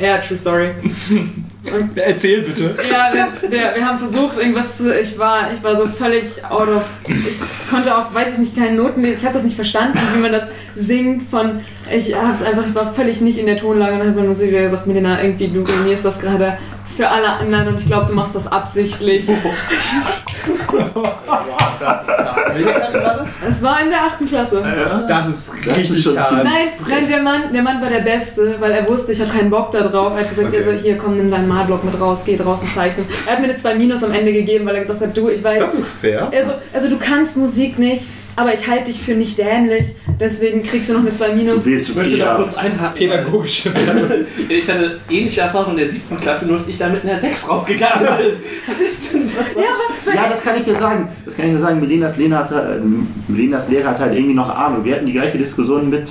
Ja, 0.00 0.16
true 0.16 0.38
story. 0.38 0.70
Erzähl 1.94 2.42
bitte. 2.42 2.74
Ja, 2.90 3.12
das, 3.12 3.42
wir, 3.42 3.72
wir 3.74 3.86
haben 3.86 3.98
versucht, 3.98 4.38
irgendwas 4.38 4.78
zu. 4.78 4.98
Ich 4.98 5.18
war, 5.18 5.52
ich 5.52 5.62
war 5.62 5.76
so 5.76 5.86
völlig 5.86 6.44
out 6.44 6.68
of. 6.68 6.82
Ich 7.06 7.70
konnte 7.70 7.96
auch, 7.96 8.14
weiß 8.14 8.32
ich 8.34 8.38
nicht, 8.38 8.56
keine 8.56 8.76
Noten 8.76 9.02
lesen. 9.02 9.20
Ich 9.20 9.24
habe 9.24 9.34
das 9.34 9.44
nicht 9.44 9.56
verstanden, 9.56 9.98
wie 10.14 10.20
man 10.20 10.32
das 10.32 10.44
singt. 10.74 11.22
Von, 11.24 11.60
ich 11.94 12.14
hab's 12.14 12.42
einfach, 12.42 12.66
ich 12.66 12.74
war 12.74 12.92
völlig 12.92 13.20
nicht 13.20 13.38
in 13.38 13.46
der 13.46 13.56
Tonlage 13.56 13.92
und 13.92 13.98
dann 14.00 14.08
hat 14.08 14.16
meine 14.16 14.28
Musik 14.28 14.48
wieder 14.48 14.62
gesagt: 14.62 14.86
Milena, 14.86 15.22
irgendwie, 15.22 15.48
du 15.48 15.60
ruinierst 15.60 16.04
das 16.04 16.20
gerade 16.20 16.56
für 17.00 17.08
alle 17.08 17.28
anderen 17.30 17.68
und 17.68 17.80
ich 17.80 17.86
glaube, 17.86 18.04
du 18.08 18.12
machst 18.12 18.34
das 18.34 18.46
absichtlich. 18.52 19.24
Das 19.26 20.46
ist 20.48 20.68
hart. 20.68 22.54
Welche 22.54 22.72
Klasse 22.72 23.02
war 23.02 23.16
das? 23.16 23.28
Es 23.48 23.62
war 23.62 23.80
in 23.80 23.88
der 23.88 24.02
achten 24.02 24.26
Klasse. 24.26 24.62
Das 25.08 25.26
ist 25.28 25.48
Das 25.66 25.76
richtig 25.76 25.90
ist 25.92 26.02
schon 26.02 26.18
hart. 26.18 26.28
ziemlich- 26.28 26.44
Nein, 26.44 26.68
nein, 26.88 27.08
der 27.08 27.22
Mann, 27.22 27.52
der 27.54 27.62
Mann 27.62 27.80
war 27.80 27.88
der 27.88 28.00
Beste, 28.00 28.56
weil 28.60 28.72
er 28.72 28.86
wusste, 28.86 29.12
ich 29.12 29.20
habe 29.20 29.30
keinen 29.30 29.48
Bock 29.48 29.70
da 29.70 29.80
drauf. 29.80 30.12
Er 30.14 30.20
hat 30.20 30.28
gesagt, 30.28 30.48
Okay. 30.48 30.62
er 30.62 30.72
hier 30.76 30.98
komm, 30.98 31.16
nimm 31.16 31.30
deinen 31.30 31.48
Malblock 31.48 31.84
mit 31.84 31.98
raus, 31.98 32.22
geh 32.26 32.36
draußen 32.36 32.66
zeichnen. 32.66 33.06
Er 33.26 33.32
hat 33.32 33.38
mir 33.40 33.46
eine 33.46 33.56
2 33.56 33.74
Minus 33.76 34.04
am 34.04 34.12
Ende 34.12 34.32
gegeben, 34.32 34.66
weil 34.66 34.74
er 34.74 34.82
gesagt 34.82 35.00
hat, 35.00 35.16
du, 35.16 35.30
ich 35.30 35.42
weiß, 35.42 35.62
Das 35.62 35.74
ist 35.74 35.88
fair. 36.00 36.28
also, 36.30 36.52
also 36.72 36.88
du 36.90 36.98
kannst 36.98 37.36
Musik 37.38 37.78
nicht, 37.78 38.10
aber 38.36 38.54
ich 38.54 38.66
halte 38.66 38.84
dich 38.90 39.00
für 39.00 39.14
nicht 39.14 39.36
dämlich, 39.38 39.86
deswegen 40.18 40.62
kriegst 40.62 40.88
du 40.88 40.94
noch 40.94 41.00
eine 41.00 41.12
2 41.12 41.32
Minus. 41.34 41.64
Du 41.64 41.70
willst 41.70 41.90
Ich 41.90 41.96
möchte 41.96 42.18
da 42.18 42.34
kurz 42.36 42.54
einhaken. 42.54 42.96
Pädagogische 42.98 43.74
Werte. 43.74 44.26
Ich 44.48 44.68
hatte 44.70 44.98
ähnliche 45.10 45.40
Erfahrungen 45.42 45.72
in 45.72 45.84
der 45.84 45.88
siebten 45.90 46.16
Klasse, 46.16 46.46
nur 46.46 46.56
dass 46.58 46.68
ich 46.68 46.78
da 46.78 46.88
mit 46.88 47.04
einer 47.04 47.18
6 47.20 47.48
rausgegangen 47.48 48.06
bin. 48.18 48.32
Was 48.66 48.80
ist 48.80 49.12
denn 49.12 49.30
das? 49.36 49.54
Ja, 49.54 50.12
Ja, 50.14 50.28
das 50.28 50.42
kann 50.42 50.56
ich 50.56 50.64
dir 50.64 50.74
sagen. 50.74 51.08
Das 51.24 51.36
kann 51.36 51.46
ich 51.46 51.52
dir 51.52 51.58
sagen. 51.58 51.80
Melenas 51.80 52.16
Lehrer 52.16 52.38
hatte, 52.38 52.80
äh, 52.82 53.30
Melenas 53.32 53.68
Lehrer 53.68 53.90
hatte 53.90 54.00
halt 54.02 54.14
irgendwie 54.14 54.34
noch 54.34 54.54
Ahnung. 54.54 54.84
Wir 54.84 54.96
hatten 54.96 55.06
die 55.06 55.12
gleiche 55.12 55.38
Diskussion 55.38 55.90
mit 55.90 56.10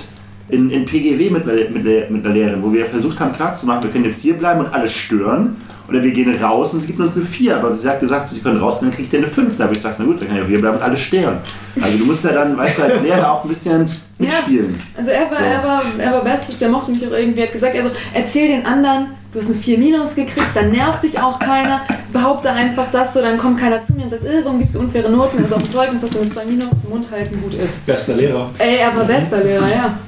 in, 0.50 0.70
in 0.70 0.84
PGW 0.84 1.30
mit, 1.30 1.46
der- 1.46 1.70
mit, 1.70 2.10
mit 2.10 2.24
der 2.24 2.32
Lehrerin, 2.32 2.62
wo 2.62 2.72
wir 2.72 2.86
versucht 2.86 3.18
haben 3.20 3.32
klarzumachen, 3.32 3.82
wir 3.84 3.90
können 3.90 4.04
jetzt 4.04 4.20
hier 4.22 4.34
bleiben 4.34 4.60
und 4.60 4.72
alles 4.72 4.92
stören. 4.92 5.56
Oder 5.88 6.04
wir 6.04 6.12
gehen 6.12 6.32
raus 6.40 6.72
und 6.72 6.80
es 6.82 6.86
gibt 6.86 7.00
uns 7.00 7.16
eine 7.16 7.26
4. 7.26 7.56
Aber 7.56 7.74
sie 7.74 7.88
hat 7.88 7.98
gesagt, 7.98 8.32
sie 8.32 8.38
können 8.40 8.58
raus, 8.58 8.78
dann 8.78 8.92
kriegt 8.92 9.12
ihr 9.12 9.18
eine 9.18 9.26
5. 9.28 9.56
Da 9.56 9.64
habe 9.64 9.72
ich 9.74 9.80
gesagt, 9.82 9.96
na 9.98 10.04
gut, 10.04 10.20
dann 10.20 10.28
kann 10.28 10.36
ich 10.36 10.42
auch 10.44 10.48
hier 10.48 10.60
bleiben 10.60 10.76
und 10.76 10.82
alles 10.84 11.00
stören. 11.00 11.38
Also 11.80 11.98
du 11.98 12.04
musst 12.04 12.24
ja 12.24 12.30
dann, 12.32 12.56
weißt 12.56 12.78
du, 12.78 12.82
als 12.84 13.02
Lehrer 13.02 13.32
auch 13.32 13.42
ein 13.42 13.48
bisschen 13.48 13.84
mitspielen. 14.18 14.80
Also 14.96 15.10
er 15.10 15.22
war, 15.30 15.36
So. 15.38 15.44
er 15.44 15.64
war, 15.64 15.82
er 15.98 16.12
war 16.12 16.22
Bestes, 16.24 16.58
der 16.60 16.68
mochte 16.68 16.92
mich 16.92 17.04
auch 17.08 17.12
irgendwie, 17.12 17.42
hat 17.42 17.52
gesagt, 17.52 17.76
also 17.76 17.90
erzähl 18.14 18.46
den 18.48 18.64
anderen, 18.66 19.06
du 19.32 19.38
hast 19.40 19.46
eine 19.48 19.56
4 19.58 19.78
Minus 19.78 20.14
gekriegt, 20.14 20.46
dann 20.54 20.70
nervt 20.70 21.02
dich 21.02 21.18
auch 21.20 21.40
keiner, 21.40 21.80
behaupte 22.12 22.50
einfach 22.52 22.86
das 22.92 23.12
so, 23.14 23.20
dann 23.20 23.36
kommt 23.38 23.58
keiner 23.58 23.82
zu 23.82 23.94
mir 23.94 24.04
und 24.04 24.10
sagt, 24.10 24.24
äh, 24.24 24.44
warum 24.44 24.58
gibst 24.60 24.76
du 24.76 24.78
unfaire 24.80 25.10
Noten, 25.10 25.42
also 25.42 25.56
auf 25.56 25.62
dem 25.64 25.70
Zeugnis 25.72 26.02
hast 26.02 26.14
du 26.14 26.20
eine 26.20 26.28
2 26.28 26.44
Minus, 26.46 26.70
Mund 26.88 27.10
halten, 27.10 27.40
gut 27.42 27.54
ist. 27.54 27.84
Bester 27.84 28.14
Lehrer. 28.14 28.50
Ey, 28.58 28.76
er 28.78 28.96
war 28.96 29.04
bester 29.04 29.42
Lehrer, 29.42 29.68
ja. 29.68 29.98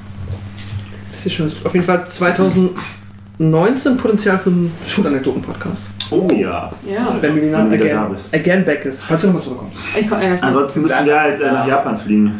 Das 1.23 1.31
ist 1.31 1.33
schön. 1.37 1.49
Auf 1.63 1.73
jeden 1.73 1.85
Fall 1.85 2.05
2019 2.05 3.95
Potenzial 3.97 4.37
für 4.37 4.49
einen 4.49 4.71
Schulanekdoten-Podcast. 4.85 5.85
Oh 6.09 6.27
ja. 6.33 6.69
Ja, 6.85 7.17
Wenn 7.21 7.35
Melina 7.35 7.63
du 7.63 7.71
wieder 7.71 7.85
da 7.85 8.01
again, 8.01 8.11
bist. 8.11 8.35
again 8.35 8.65
back 8.65 8.83
ist. 8.83 9.03
Falls 9.05 9.21
du 9.21 9.27
nochmal 9.27 9.41
zurückkommst. 9.41 9.77
ich 9.97 10.09
komm, 10.09 10.21
ja, 10.21 10.35
Ansonsten 10.41 10.81
müssen 10.81 11.05
wir 11.05 11.17
halt 11.19 11.41
äh, 11.41 11.51
nach 11.51 11.65
Japan 11.65 11.97
fliegen. 11.97 12.33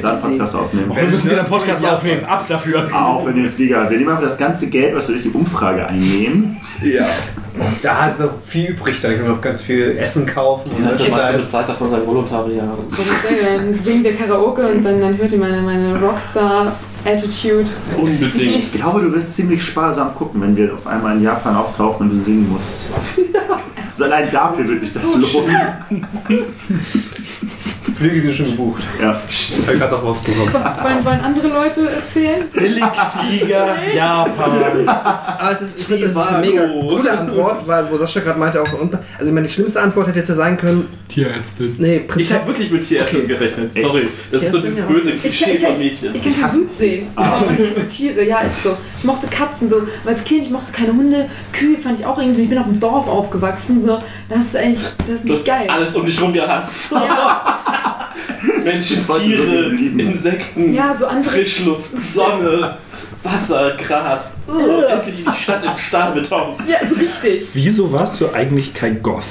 Da 0.00 0.10
einen 0.10 0.20
Podcast 0.20 0.54
aufnehmen. 0.54 0.92
Wir 0.94 1.04
müssen 1.08 1.30
wieder 1.30 1.40
einen 1.40 1.48
Podcast 1.48 1.84
aufnehmen. 1.84 2.24
Ab 2.24 2.44
dafür. 2.46 2.88
Auch 2.94 3.26
in 3.26 3.34
den 3.36 3.50
Flieger. 3.50 3.90
Wir 3.90 3.96
nehmen 3.98 4.10
einfach 4.10 4.22
das 4.22 4.38
ganze 4.38 4.68
Geld, 4.68 4.94
was 4.94 5.08
wir 5.08 5.14
durch 5.14 5.24
die 5.24 5.32
Umfrage 5.32 5.86
einnehmen. 5.88 6.60
Da 7.82 8.06
ist 8.08 8.20
noch 8.20 8.30
viel 8.46 8.70
übrig, 8.70 9.00
da 9.00 9.08
können 9.08 9.24
wir 9.24 9.30
noch 9.30 9.40
ganz 9.40 9.60
viel 9.62 9.96
Essen 9.98 10.24
kaufen 10.24 10.70
und 10.70 10.78
Ich 10.80 10.84
hatte 10.86 10.96
Matze 10.98 11.10
Merchandise. 11.10 11.38
bezahlt 11.46 11.68
davon 11.68 11.90
sein 11.90 12.06
Volontariat. 12.06 12.68
ich 12.92 13.40
dann 13.44 13.74
singen 13.74 14.04
wir 14.04 14.14
Karaoke 14.14 14.68
und 14.68 14.84
dann, 14.84 15.00
dann 15.00 15.18
hört 15.18 15.32
ihr 15.32 15.38
meine, 15.38 15.60
meine 15.62 16.00
Rockstar-Attitude. 17.08 17.70
Unbedingt. 17.96 18.58
Ich 18.68 18.72
glaube, 18.72 19.00
du 19.00 19.12
wirst 19.12 19.34
ziemlich 19.34 19.62
sparsam 19.62 20.14
gucken, 20.14 20.40
wenn 20.40 20.56
wir 20.56 20.74
auf 20.74 20.86
einmal 20.86 21.16
in 21.16 21.22
Japan 21.22 21.56
auftauchen 21.56 22.06
und 22.06 22.14
du 22.14 22.18
singen 22.18 22.48
musst. 22.50 22.86
So 23.92 24.04
allein 24.08 24.30
dafür 24.30 24.66
wird 24.66 24.80
sich 24.80 24.92
das 24.92 25.14
lohnen. 25.16 25.56
Flüge 27.98 28.20
sind 28.20 28.34
schon 28.34 28.46
gebucht. 28.46 28.82
Ja. 29.02 29.20
Ich 29.28 29.66
habe 29.66 29.76
gerade 29.78 29.96
auch 29.96 30.02
rausgekommen. 30.04 30.52
Wollen, 30.54 31.04
wollen 31.04 31.20
andere 31.20 31.48
Leute 31.48 31.90
erzählen? 31.90 32.44
Billigflieger, 32.52 33.92
Japan. 33.92 34.88
Aber 34.88 35.50
es 35.52 35.62
ist, 35.62 35.80
ich 35.80 35.84
finde, 35.86 36.02
das 36.02 36.12
ist 36.12 36.18
eine 36.18 36.46
mega 36.46 36.68
coole 36.80 37.10
Antwort, 37.18 37.66
weil 37.66 37.90
wo 37.90 37.96
Sascha 37.96 38.20
gerade 38.20 38.38
meinte, 38.38 38.60
auch 38.62 38.72
unter, 38.80 39.00
also 39.16 39.28
ich 39.28 39.34
meine, 39.34 39.46
die 39.46 39.52
schlimmste 39.52 39.80
Antwort 39.82 40.06
hätte 40.06 40.18
jetzt 40.20 40.28
ja 40.28 40.34
sein 40.34 40.56
können, 40.56 40.86
Tierärztin. 41.08 41.74
nee, 41.78 41.96
Ich 41.98 42.06
Prinzessin. 42.08 42.36
habe 42.36 42.46
wirklich 42.48 42.70
mit 42.70 42.86
Tierärztin 42.86 43.18
Okay. 43.20 43.26
gerechnet. 43.28 43.74
Echt? 43.76 43.86
Sorry. 43.86 44.08
Das 44.30 44.42
ist 44.42 44.52
so 44.52 44.60
dieses 44.60 44.80
böse 44.86 45.10
Ich, 45.10 45.20
Klischee 45.20 45.50
ich, 45.52 45.62
von 45.62 45.72
ich, 45.72 45.78
Mädchen. 45.78 46.14
ich 46.14 46.22
kann 46.22 46.40
kein 46.40 46.50
Blut 46.52 46.70
sehen. 46.70 47.06
Ah. 47.16 47.40
Ich 47.56 47.76
hasse 47.76 47.88
Tiere, 47.88 48.22
ja, 48.24 48.38
ist 48.40 48.62
so. 48.62 48.76
Ich 48.98 49.04
mochte 49.04 49.26
Katzen 49.26 49.68
so. 49.68 49.82
Als 50.06 50.24
Kind, 50.24 50.44
ich 50.44 50.50
mochte 50.50 50.70
keine 50.72 50.92
Hunde. 50.92 51.26
Kühe 51.52 51.76
fand 51.78 51.98
ich 51.98 52.06
auch 52.06 52.18
irgendwie. 52.18 52.42
Ich 52.42 52.48
bin 52.48 52.58
auf 52.58 52.66
dem 52.66 52.78
Dorf 52.78 53.08
aufgewachsen. 53.08 53.82
So. 53.82 53.98
Das 54.28 54.38
ist 54.40 54.56
eigentlich, 54.56 54.80
das 55.06 55.20
ist 55.20 55.24
nicht 55.24 55.44
geil. 55.44 55.66
alles 55.68 55.94
um 55.96 56.04
dich 56.06 56.20
rum 56.20 56.32
gehasst. 56.32 56.92
Ja, 56.92 57.58
Menschen, 58.64 58.96
ist 58.96 59.06
so 59.06 59.18
Tiere, 59.18 59.70
geblieben. 59.70 60.00
Insekten, 60.00 60.74
ja, 60.74 60.94
so. 60.94 61.06
Frischluft, 61.22 61.90
Sonne, 62.00 62.76
Wasser, 63.22 63.76
Gras. 63.76 64.28
Uh, 64.48 64.82
endlich 64.82 65.16
die 65.24 65.42
Stadt 65.42 65.64
in 65.64 65.76
Stahlbeton. 65.76 66.54
Ja, 66.66 66.86
so 66.86 66.94
richtig. 66.94 67.48
Wieso 67.54 67.92
warst 67.92 68.20
du 68.20 68.32
eigentlich 68.32 68.74
kein 68.74 69.02
Goth? 69.02 69.24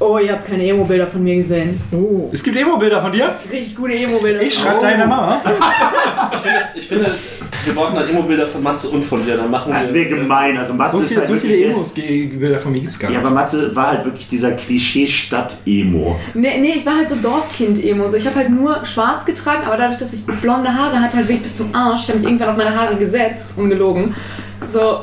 Oh, 0.00 0.18
ihr 0.18 0.32
habt 0.32 0.46
keine 0.46 0.66
Emo-Bilder 0.66 1.06
von 1.06 1.22
mir 1.22 1.36
gesehen. 1.36 1.80
Oh. 1.92 2.28
Es 2.32 2.42
gibt 2.42 2.56
Emo-Bilder 2.56 3.00
von 3.00 3.12
dir. 3.12 3.36
Richtig 3.50 3.76
gute 3.76 3.94
Emo-Bilder. 3.94 4.42
Ich 4.42 4.58
schreibe 4.58 4.80
deiner 4.80 5.06
Mama. 5.06 5.40
Ich 6.32 6.40
finde, 6.40 6.60
ich 6.74 6.88
finde, 6.88 7.14
wir 7.64 7.74
brauchen 7.74 7.94
dann 7.94 8.08
Emo-Bilder 8.08 8.46
von 8.46 8.62
Matze 8.62 8.88
und 8.88 9.04
von 9.04 9.24
dir. 9.24 9.36
Dann 9.36 9.50
machen 9.50 9.72
Das 9.72 9.92
wir. 9.94 10.02
wäre 10.08 10.20
gemein. 10.20 10.56
Also 10.56 10.74
Matze 10.74 10.96
So, 10.96 11.02
ist 11.02 11.08
viel, 11.08 11.16
halt 11.18 11.26
so 11.28 11.32
wirklich 11.34 11.52
viele 11.52 11.64
der- 11.66 11.74
Emos-Bilder 11.74 12.58
von 12.60 12.72
mir 12.72 12.80
gibt 12.80 12.92
es 12.92 12.98
gar 12.98 13.10
Ja, 13.10 13.18
nicht. 13.18 13.26
aber 13.26 13.34
Matze 13.34 13.74
war 13.76 13.86
halt 13.88 14.04
wirklich 14.04 14.28
dieser 14.28 14.52
Klischee-Stadt-Emo. 14.52 16.16
Nee, 16.34 16.58
nee, 16.60 16.72
ich 16.76 16.84
war 16.86 16.96
halt 16.96 17.08
so 17.10 17.16
Dorfkind-Emo. 17.16 18.08
So, 18.08 18.16
ich 18.16 18.26
habe 18.26 18.36
halt 18.36 18.50
nur 18.50 18.84
schwarz 18.84 19.24
getragen, 19.24 19.64
aber 19.66 19.76
dadurch, 19.76 19.98
dass 19.98 20.12
ich 20.12 20.24
blonde 20.24 20.72
Haare 20.74 21.00
hatte, 21.00 21.16
halt 21.16 21.28
wirklich 21.28 21.42
bis 21.42 21.56
zum 21.56 21.74
Arsch, 21.74 22.02
ich 22.02 22.08
habe 22.08 22.18
mich 22.18 22.26
irgendwann 22.28 22.48
auf 22.50 22.56
meine 22.56 22.74
Haare 22.74 22.96
gesetzt, 22.96 23.52
ungelogen. 23.56 24.14
So, 24.66 25.00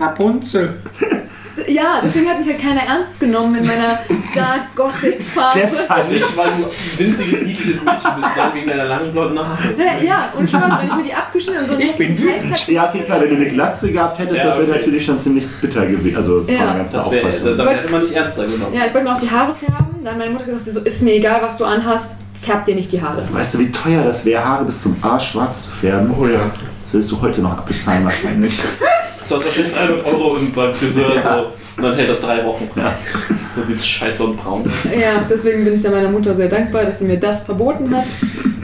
Rapunzel. 0.00 0.74
ja, 1.68 2.00
deswegen 2.02 2.28
hat 2.28 2.38
mich 2.38 2.48
halt 2.48 2.60
keiner 2.60 2.82
ernst 2.82 3.20
genommen 3.20 3.56
in 3.56 3.66
meiner 3.66 3.98
Dark 4.34 4.74
Gothic-Phase. 4.74 5.58
Deshalb 5.62 6.08
Nicht, 6.10 6.36
weil 6.36 6.46
du 6.48 6.64
ein 6.64 6.70
winziges, 6.98 7.42
niedliches 7.42 7.82
Mädchen 7.84 8.10
bist, 8.20 8.30
dann 8.36 8.54
wegen 8.54 8.68
deiner 8.68 8.84
langen 8.84 9.12
blonden 9.12 9.38
Haare. 9.38 9.58
Ja, 9.78 10.02
ja, 10.04 10.28
und 10.38 10.48
Spaß, 10.48 10.62
wenn 10.80 10.88
ich 10.88 10.94
mir 10.96 11.02
die 11.04 11.14
abgeschnitten 11.14 11.60
und 11.62 11.68
so 11.68 11.78
Ich 11.78 11.92
bin 11.96 12.18
wütend. 12.18 12.68
Ja, 12.68 12.88
okay, 12.88 13.02
klar, 13.02 13.20
wenn 13.20 13.30
du 13.30 13.36
eine 13.36 13.46
Glatze 13.50 13.92
gehabt 13.92 14.18
hättest, 14.18 14.38
Ja, 14.38 14.44
das 14.46 14.58
wäre 14.58 14.68
okay. 14.68 14.78
natürlich 14.78 15.04
schon 15.04 15.18
ziemlich 15.18 15.46
bitter 15.60 15.86
gewesen. 15.86 16.16
Also 16.16 16.44
von 16.44 16.54
Ja. 16.54 16.64
der 16.66 16.74
ganzen 16.76 16.96
Das 16.96 17.10
wär, 17.10 17.18
Auffassung. 17.26 17.56
dann 17.58 17.68
hätte 17.68 17.92
man 17.92 18.02
nicht 18.02 18.14
ernster 18.14 18.44
genommen. 18.44 18.72
Ja, 18.74 18.86
ich 18.86 18.94
wollte 18.94 19.08
mir 19.08 19.14
auch 19.14 19.18
die 19.20 19.30
Haare 19.30 19.54
färben. 19.54 19.86
Dann 20.02 20.12
hat 20.12 20.18
meine 20.18 20.30
Mutter 20.30 20.44
gesagt, 20.46 20.64
sie 20.64 20.70
so, 20.70 20.80
ist 20.80 21.02
mir 21.02 21.14
egal, 21.14 21.42
was 21.42 21.58
du 21.58 21.64
anhast, 21.64 22.16
färb 22.40 22.64
dir 22.64 22.74
nicht 22.74 22.90
die 22.90 23.00
Haare. 23.02 23.22
Weißt 23.32 23.54
du, 23.54 23.58
wie 23.60 23.70
teuer 23.70 24.02
das 24.04 24.24
wäre, 24.24 24.44
Haare 24.44 24.64
bis 24.64 24.82
zum 24.82 24.96
Arsch 25.02 25.30
schwarz 25.32 25.66
zu 25.66 25.70
färben? 25.72 26.12
Oh 26.18 26.26
ja. 26.26 26.50
Das 26.84 26.94
willst 26.94 27.12
du 27.12 27.20
heute 27.20 27.40
noch 27.40 27.52
abbezahlen 27.58 28.04
wahrscheinlich. 28.04 28.58
War 29.32 29.44
wahrscheinlich 29.44 29.72
300 29.74 30.06
Euro 30.06 30.34
und 30.34 30.54
beim 30.54 30.74
Friseur 30.74 31.12
so. 31.22 31.52
Und 31.76 31.84
dann 31.84 31.94
hält 31.94 32.10
das 32.10 32.20
drei 32.20 32.44
Wochen. 32.44 32.68
Ja. 32.76 32.94
Dann 33.56 33.66
sieht 33.66 33.76
es 33.76 33.86
scheiße 33.86 34.24
und 34.24 34.36
braun. 34.36 34.64
Ja, 34.98 35.24
deswegen 35.28 35.62
bin 35.62 35.74
ich 35.74 35.82
da 35.82 35.90
meiner 35.90 36.08
Mutter 36.08 36.34
sehr 36.34 36.48
dankbar, 36.48 36.84
dass 36.84 37.00
sie 37.00 37.04
mir 37.04 37.20
das 37.20 37.44
verboten 37.44 37.94
hat. 37.94 38.06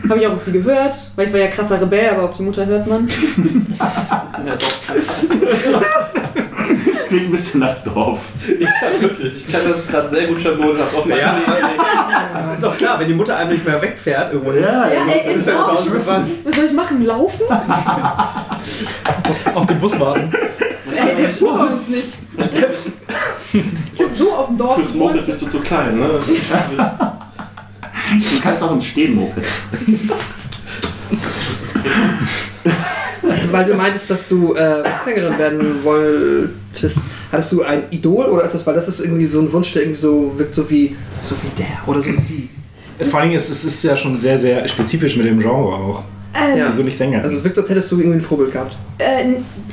Habe 0.08 0.20
ich 0.20 0.26
auch 0.26 0.32
auf 0.32 0.40
sie 0.40 0.52
gehört, 0.52 0.94
weil 1.14 1.26
ich 1.26 1.32
war 1.32 1.40
ja 1.40 1.48
krasser 1.48 1.78
Rebell, 1.78 2.08
aber 2.08 2.22
auf 2.22 2.36
die 2.36 2.42
Mutter 2.42 2.64
hört 2.64 2.86
man. 2.86 3.06
Ja, 4.46 4.54
doch. 4.54 5.84
Das 7.08 7.16
klingt 7.16 7.28
ein 7.28 7.30
bisschen 7.30 7.60
nach 7.60 7.82
Dorf. 7.82 8.18
ja, 8.60 8.68
wirklich. 9.00 9.36
Ich 9.38 9.50
kann 9.50 9.62
das 9.66 9.86
gerade 9.86 10.10
sehr 10.10 10.26
gut 10.26 10.42
schablonenhaft 10.42 10.94
auf 10.94 11.06
Ja. 11.06 11.36
Das 12.34 12.52
ist 12.54 12.62
doch 12.62 12.76
klar, 12.76 13.00
wenn 13.00 13.08
die 13.08 13.14
Mutter 13.14 13.34
einem 13.34 13.52
nicht 13.52 13.64
mehr 13.64 13.80
wegfährt 13.80 14.34
irgendwo 14.34 14.52
hin, 14.52 14.62
Ja, 14.62 14.86
Ja, 14.92 15.06
ey, 15.06 15.34
ist 15.34 15.46
er 15.46 15.54
Dorf. 15.54 15.68
Hause 15.68 15.90
gefahren. 15.90 16.30
Was 16.44 16.54
soll 16.54 16.66
ich 16.66 16.72
machen? 16.72 17.06
Laufen? 17.06 17.46
Auf 19.54 19.66
den 19.66 19.80
Bus 19.80 19.98
warten. 19.98 20.30
Ey, 20.94 21.16
der 21.16 21.30
fuhr 21.30 21.56
bei 21.56 21.64
uns 21.64 21.88
nicht. 21.88 22.18
Ich 23.94 24.02
hab 24.02 24.10
so 24.10 24.34
auf 24.34 24.48
dem 24.48 24.58
Dorf 24.58 24.74
Fürs 24.74 24.92
Moped 24.94 25.24
bist 25.24 25.40
du 25.40 25.46
zu 25.46 25.60
klein, 25.60 25.98
ne? 25.98 26.08
du 26.18 26.20
kannst 28.42 28.62
auch 28.62 28.72
im 28.72 28.82
Stehen-Moped. 28.82 29.46
Weil 33.50 33.64
du 33.64 33.74
meintest, 33.74 34.10
dass 34.10 34.28
du 34.28 34.54
äh, 34.54 34.82
Sängerin 35.04 35.38
werden 35.38 35.82
wolltest. 35.84 36.98
Hattest 37.32 37.52
du 37.52 37.62
ein 37.62 37.82
Idol 37.90 38.26
oder 38.26 38.44
ist 38.44 38.54
das, 38.54 38.66
weil 38.66 38.74
das 38.74 38.88
ist 38.88 39.00
irgendwie 39.00 39.26
so 39.26 39.40
ein 39.40 39.52
Wunsch, 39.52 39.72
der 39.72 39.82
irgendwie 39.82 40.00
so 40.00 40.32
wirkt, 40.36 40.54
so 40.54 40.68
wie, 40.70 40.96
so 41.20 41.34
wie 41.42 41.50
der 41.62 41.66
oder 41.86 42.00
so 42.00 42.10
wie 42.10 42.48
die? 42.98 43.04
Vor 43.04 43.20
allem 43.20 43.32
ist 43.32 43.50
es 43.50 43.64
ist 43.64 43.82
ja 43.84 43.96
schon 43.96 44.18
sehr, 44.18 44.38
sehr 44.38 44.66
spezifisch 44.66 45.16
mit 45.16 45.26
dem 45.26 45.38
Genre 45.38 45.74
auch. 45.74 46.02
Äh, 46.34 46.58
Ja. 46.58 46.66
Also 46.66 46.82
nicht 46.82 46.96
Sänger. 46.96 47.22
Also 47.22 47.42
Victor, 47.44 47.64
hättest 47.68 47.90
du 47.92 47.98
irgendwie 47.98 48.18
ein 48.18 48.20
Vorbild 48.20 48.52
gehabt? 48.52 48.76
äh, 48.98 49.24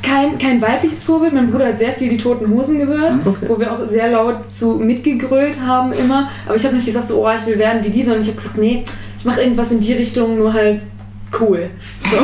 kein, 0.04 0.38
kein 0.38 0.62
weibliches 0.62 1.04
Vorbild. 1.04 1.34
Mein 1.34 1.50
Bruder 1.50 1.68
hat 1.68 1.80
sehr 1.80 1.92
viel 1.94 2.10
die 2.10 2.18
Toten 2.18 2.50
Hosen 2.50 2.78
gehört, 2.80 3.16
Okay. 3.26 3.46
wo 3.48 3.60
wir 3.60 3.72
auch 3.72 3.86
sehr 3.88 4.10
laut 4.12 4.52
zu 4.54 4.76
mitgegrölt 4.76 5.60
haben 5.66 5.92
immer. 5.94 6.30
Aber 6.46 6.56
ich 6.56 6.64
habe 6.66 6.76
nicht 6.76 6.86
gesagt, 6.86 7.08
so, 7.08 7.26
oh, 7.26 7.32
ich 7.32 7.46
will 7.48 7.58
werden 7.58 7.84
wie 7.84 7.90
die, 7.90 8.04
sondern 8.04 8.22
ich 8.22 8.28
habe 8.28 8.38
gesagt, 8.38 8.58
nee, 8.58 8.84
ich 9.18 9.26
mache 9.26 9.42
irgendwas 9.42 9.72
in 9.72 9.80
die 9.80 9.94
Richtung, 9.94 10.38
nur 10.38 10.54
halt 10.54 10.82
cool. 11.40 11.70
So. 12.12 12.18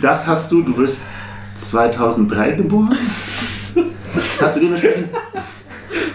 Das 0.00 0.26
hast 0.26 0.50
du, 0.52 0.62
du 0.62 0.76
wirst 0.76 1.06
2003 1.54 2.52
geboren. 2.52 2.96
Hast 4.40 4.56
du 4.56 4.60
dementsprechend? 4.60 5.08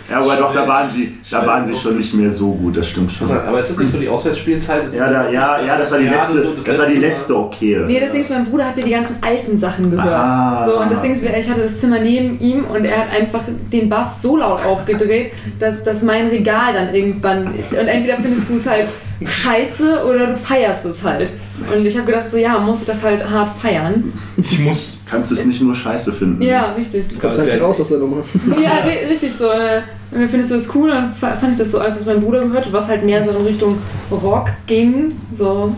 Ja, 0.09 0.21
aber 0.21 0.35
doch, 0.37 0.53
da 0.53 0.67
waren 0.67 0.89
sie, 0.89 1.19
da 1.29 1.45
waren 1.45 1.63
sie 1.63 1.75
schon 1.75 1.97
nicht 1.97 2.13
mehr 2.15 2.31
so 2.31 2.51
gut, 2.51 2.77
das 2.77 2.89
stimmt 2.89 3.11
schon. 3.11 3.29
Aber 3.29 3.59
ist 3.59 3.69
das 3.69 3.77
nicht 3.77 3.91
so 3.91 3.99
die 3.99 4.09
Auswärtsspielzeit? 4.09 4.91
Ja, 4.93 5.09
da, 5.09 5.29
ja, 5.29 5.61
ja, 5.61 5.77
das 5.77 5.91
war 5.91 5.99
die 5.99 6.07
letzte, 6.07 6.41
so 6.41 6.53
das 6.65 6.79
war 6.79 6.87
die 6.87 6.97
letzte 6.97 7.37
okay. 7.37 7.83
Nee, 7.85 7.99
das 7.99 8.11
Ding 8.11 8.21
ist, 8.21 8.31
mein 8.31 8.45
Bruder 8.45 8.67
hat 8.67 8.77
ja 8.77 8.83
die 8.83 8.91
ganzen 8.91 9.17
alten 9.21 9.55
Sachen 9.55 9.91
gehört. 9.91 10.07
Ah. 10.07 10.63
So, 10.65 10.79
und 10.79 10.91
das 10.91 11.01
Ding 11.03 11.11
ist, 11.11 11.23
ich 11.23 11.49
hatte 11.49 11.61
das 11.61 11.79
Zimmer 11.79 11.99
neben 11.99 12.39
ihm 12.39 12.63
und 12.65 12.85
er 12.85 12.97
hat 12.97 13.13
einfach 13.15 13.41
den 13.71 13.87
Bass 13.87 14.21
so 14.21 14.37
laut 14.37 14.65
aufgedreht, 14.65 15.31
dass, 15.59 15.83
dass 15.83 16.01
mein 16.01 16.27
Regal 16.27 16.73
dann 16.73 16.93
irgendwann. 16.93 17.45
Und 17.47 17.87
entweder 17.87 18.17
findest 18.17 18.49
du 18.49 18.55
es 18.55 18.67
halt 18.67 18.87
scheiße 19.27 20.03
oder 20.05 20.27
du 20.27 20.35
feierst 20.37 20.85
es 20.85 21.03
halt. 21.03 21.33
Und 21.75 21.85
ich 21.85 21.95
habe 21.97 22.05
gedacht, 22.05 22.29
so, 22.29 22.37
ja, 22.37 22.57
muss 22.59 22.81
ich 22.81 22.87
das 22.87 23.03
halt 23.03 23.29
hart 23.29 23.49
feiern. 23.59 24.13
Ich 24.37 24.59
muss. 24.59 25.01
Kannst 25.09 25.31
es 25.31 25.45
nicht 25.45 25.61
nur 25.61 25.75
scheiße 25.75 26.13
finden. 26.13 26.41
Ja, 26.41 26.71
richtig. 26.73 27.07
Du 27.09 27.15
kommst 27.19 27.39
eigentlich 27.39 27.61
raus 27.61 27.79
aus 27.81 27.89
der 27.89 27.97
Nummer. 27.99 28.17
Ja, 28.63 28.83
ri- 28.85 29.09
richtig 29.09 29.33
so. 29.33 29.49
Äh, 29.49 29.81
findest 30.27 30.51
du 30.51 30.55
das 30.55 30.73
cool? 30.73 30.89
Dann 30.89 31.13
fa- 31.13 31.33
fand 31.33 31.51
ich 31.53 31.57
das 31.59 31.71
so 31.71 31.79
alles, 31.79 31.97
was 31.97 32.05
mein 32.05 32.21
Bruder 32.21 32.41
gehört 32.45 32.65
hat, 32.65 32.73
was 32.73 32.87
halt 32.87 33.03
mehr 33.03 33.23
so 33.23 33.31
in 33.31 33.45
Richtung 33.45 33.77
Rock 34.11 34.49
ging. 34.67 35.11
So, 35.35 35.75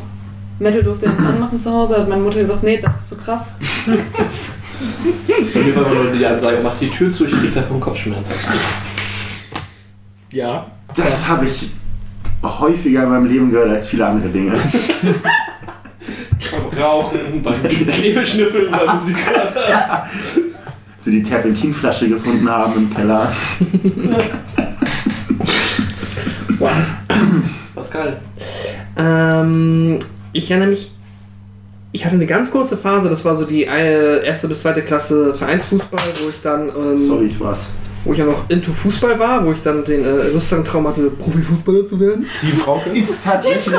Metal 0.60 0.84
durfte 0.84 1.08
er 1.08 1.14
nicht 1.14 1.26
anmachen 1.26 1.60
zu 1.60 1.72
Hause. 1.72 1.98
Hat 1.98 2.08
meine 2.10 2.22
Mutter 2.22 2.40
gesagt, 2.40 2.62
nee, 2.64 2.78
das 2.82 3.02
ist 3.02 3.10
zu 3.10 3.18
krass. 3.18 3.58
Bei 3.88 5.60
mir 5.60 5.76
war 5.76 5.92
immer 5.92 6.04
nur 6.04 6.14
die 6.14 6.26
Ansage, 6.26 6.58
mach 6.64 6.78
die 6.80 6.90
Tür 6.90 7.10
zu, 7.12 7.26
ich 7.26 7.32
krieg 7.32 7.54
davon 7.54 7.80
Kopfschmerzen. 7.80 8.34
Ja. 10.32 10.68
Das 10.96 11.28
habe 11.28 11.46
ich 11.46 11.70
häufiger 12.44 13.04
in 13.04 13.10
meinem 13.10 13.26
Leben 13.26 13.52
gehört 13.52 13.70
als 13.70 13.88
viele 13.88 14.06
andere 14.06 14.30
Dinge. 14.30 14.54
Beim 16.52 16.82
Rauchen, 16.82 17.42
beim 17.44 17.64
Klebeschnüffeln, 17.64 18.72
beim 18.72 18.98
Musik. 18.98 19.18
Sie 20.98 21.12
die 21.12 21.24
Terpentinflasche 21.24 22.10
gefunden 22.10 22.50
haben 22.50 22.74
im 22.76 22.94
Keller. 22.94 23.32
Pascal. 27.74 28.20
Ähm, 28.98 30.00
ich 30.34 30.52
erinnere 30.52 30.70
mich, 30.70 30.92
ich 31.92 32.06
hatte 32.06 32.16
eine 32.16 32.28
ganz 32.28 32.52
kurze 32.52 32.78
Phase, 32.78 33.10
das 33.10 33.26
war 33.26 33.36
so 33.36 33.46
die 33.46 33.66
äh, 33.66 34.24
erste 34.24 34.48
bis 34.48 34.62
zweite 34.62 34.82
Klasse 34.82 35.34
Vereinsfußball, 35.34 36.00
wo 36.24 36.30
ich 36.30 36.42
dann, 36.44 36.70
ähm, 36.70 37.00
Sorry, 37.00 37.26
ich 37.26 37.40
war's. 37.40 37.72
Wo 38.04 38.14
ich 38.14 38.20
ja 38.20 38.26
noch 38.26 38.50
into 38.50 38.72
Fußball 38.74 39.18
war, 39.20 39.46
wo 39.46 39.52
ich 39.52 39.62
dann 39.62 39.84
den 39.86 40.04
äh, 40.04 40.30
lustigen 40.34 40.64
Traum 40.64 40.88
hatte, 40.88 41.10
Profifußballer 41.10 41.86
zu 41.86 42.00
werden. 42.00 42.26
Die 42.42 42.52
Frauke. 42.52 42.90
Ist 42.90 43.24
tatsächlich, 43.24 43.76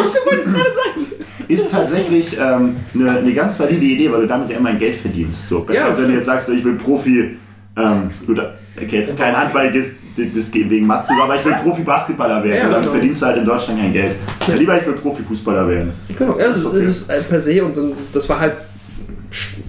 ist 1.49 1.71
tatsächlich 1.71 2.37
ähm, 2.39 2.77
eine, 2.95 3.19
eine 3.19 3.33
ganz 3.33 3.59
valide 3.59 3.85
Idee, 3.85 4.11
weil 4.13 4.23
du 4.23 4.27
damit 4.29 4.51
ja 4.51 4.57
immer 4.59 4.73
Geld 4.75 4.95
verdienst. 4.97 5.49
So, 5.49 5.61
besser 5.61 5.81
Ja, 5.81 5.87
als 5.89 6.01
wenn 6.01 6.09
du 6.09 6.15
jetzt 6.15 6.27
sagst, 6.27 6.49
ich 6.49 6.65
will 6.65 6.75
Profi. 6.77 7.37
Ähm, 7.75 8.11
gut, 8.27 8.39
okay, 8.77 8.99
jetzt 8.99 9.19
kein 9.19 9.35
Handball, 9.35 9.73
das, 9.73 9.93
das 10.35 10.51
geht 10.51 10.69
wegen 10.69 10.87
Matze, 10.87 11.15
aber 11.23 11.37
ich 11.37 11.45
will 11.45 11.55
Profi-Basketballer 11.55 12.45
werden. 12.45 12.59
Ja, 12.59 12.67
und 12.67 12.73
dann 12.73 12.81
genau. 12.83 12.93
verdienst 12.93 13.23
du 13.23 13.27
halt 13.27 13.39
in 13.39 13.45
Deutschland 13.47 13.81
kein 13.81 13.93
Geld. 13.95 14.17
Ja, 14.47 14.55
lieber, 14.55 14.79
ich 14.79 14.87
will 14.87 14.93
Profifußballer 14.93 15.67
werden. 15.67 15.93
Genau, 16.19 16.39
ja, 16.39 16.51
das, 16.51 16.65
Okay. 16.65 16.79
das 16.79 16.87
ist 16.87 17.11
äh, 17.11 17.23
per 17.23 17.41
se 17.41 17.65
und 17.65 17.75
dann, 17.77 17.93
das 18.13 18.29
war 18.29 18.41
halt 18.41 18.53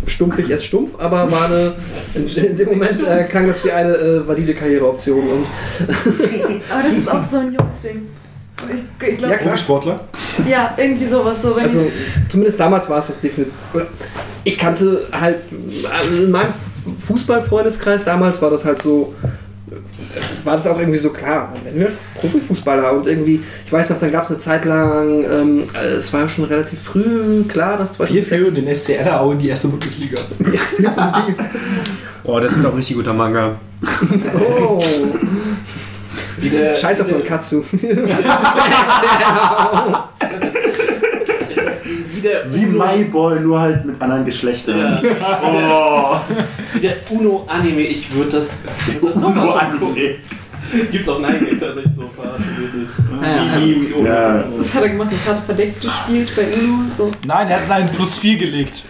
stumpfig 0.06 0.50
erst 0.50 0.66
stumpf, 0.66 1.00
aber 1.00 1.32
war 1.32 1.46
eine, 1.46 1.74
in, 2.16 2.28
in 2.28 2.58
dem 2.58 2.70
Moment 2.70 3.06
äh, 3.08 3.24
klang 3.24 3.48
das 3.48 3.64
wie 3.64 3.72
eine 3.72 3.96
äh, 3.96 4.28
valide 4.28 4.54
Karriereoption 4.54 5.20
und 5.20 5.48
Aber 6.70 6.84
das 6.84 6.98
ist 6.98 7.10
auch 7.10 7.24
so 7.24 7.38
ein 7.38 7.54
Jungsding. 7.54 8.08
Ich, 8.74 9.08
ich 9.08 9.18
glaube, 9.18 9.34
Ja, 9.34 9.40
klar. 9.40 9.52
Profisportler? 9.52 10.00
ja, 10.48 10.74
irgendwie 10.78 11.06
sowas. 11.06 11.42
So, 11.42 11.56
wenn 11.56 11.64
Also 11.66 11.92
zumindest 12.30 12.60
damals 12.60 12.90
war 12.90 13.00
es 13.00 13.08
das 13.08 13.20
definitiv. 13.20 13.54
Ich 14.46 14.58
kannte 14.58 15.08
halt, 15.12 15.38
also 16.00 16.24
in 16.24 16.32
meinem 16.32 16.54
Fußballfreundeskreis 16.98 18.04
damals 18.06 18.42
war 18.42 18.50
das 18.50 18.66
halt 18.66 18.82
so, 18.82 19.14
war 20.44 20.58
das 20.58 20.68
auch 20.68 20.78
irgendwie 20.80 20.98
so 21.00 21.10
klar, 21.12 21.54
werden 21.64 21.80
wir 21.80 21.92
Profifußballer 22.20 22.94
und 22.94 23.08
irgendwie, 23.08 23.42
ich 23.66 23.72
weiß 23.72 23.90
noch, 23.92 24.00
dann 24.00 24.12
gab 24.12 24.24
es 24.26 24.30
eine 24.30 24.40
Zeit 24.40 24.66
lang, 24.66 25.24
ähm, 25.30 25.64
äh, 25.74 25.86
es 25.96 26.12
war 26.14 26.22
ja 26.22 26.30
schon 26.30 26.44
relativ 26.46 26.82
früh 26.82 27.44
klar, 27.44 27.78
dass 27.78 27.98
Wir 28.00 28.08
2006 28.26 28.28
führen 28.28 28.56
den 28.56 28.76
SC 28.76 28.90
Erlau 28.98 29.32
in 29.32 29.40
die 29.40 29.50
erste 29.50 29.68
Bundesliga. 29.70 30.18
definitiv. 30.40 31.36
Oh, 32.24 32.40
das 32.40 32.56
wird 32.56 32.66
auch 32.66 32.76
richtig 32.78 32.96
guter 32.98 33.14
Manga. 33.14 33.56
Oh, 34.36 34.84
Wie 36.38 36.50
der, 36.50 36.74
scheiß 36.74 37.00
auf 37.02 37.08
wie 37.08 37.12
der- 37.12 37.20
meinen 37.20 37.28
Katsu. 37.28 37.64
Es 37.72 37.84
ist 41.62 41.86
wie 42.12 42.13
der 42.24 42.54
Wie 42.54 42.66
Uno, 42.66 42.84
MyBall, 42.86 43.40
nur 43.42 43.60
halt 43.60 43.86
mit 43.86 44.02
anderen 44.02 44.26
Geschlechtern. 44.26 44.78
Ja. 44.80 45.00
Oh, 45.44 46.16
wie 46.74 46.80
der 46.80 46.96
Uno-Anime. 47.10 47.82
Ich 47.82 48.14
würde 48.14 48.32
das, 48.32 48.64
ich 48.88 49.02
würd 49.02 49.16
das 49.16 49.22
mal 49.22 49.50
angucken. 49.60 49.98
Gibt's 50.92 51.08
auch 51.10 51.20
Nein 51.20 51.46
tatsächlich 51.60 51.94
so 51.96 52.04
ein 52.04 52.10
paar. 52.16 52.34
Ja, 53.22 53.60
wie, 53.62 53.94
Uno. 53.94 54.08
Ja. 54.08 54.44
Was 54.58 54.74
hat 54.74 54.84
er 54.84 54.90
gemacht? 54.90 55.10
Eine 55.12 55.20
Karte 55.20 55.42
verdeckt 55.42 55.82
gespielt 55.82 56.32
bei 56.36 56.44
Uno? 56.58 56.80
So. 56.92 57.12
Nein, 57.28 57.48
er 57.50 57.62
hat 57.62 57.70
einen 57.70 57.90
plus 57.90 58.18
4 58.18 58.38
gelegt. 58.38 58.82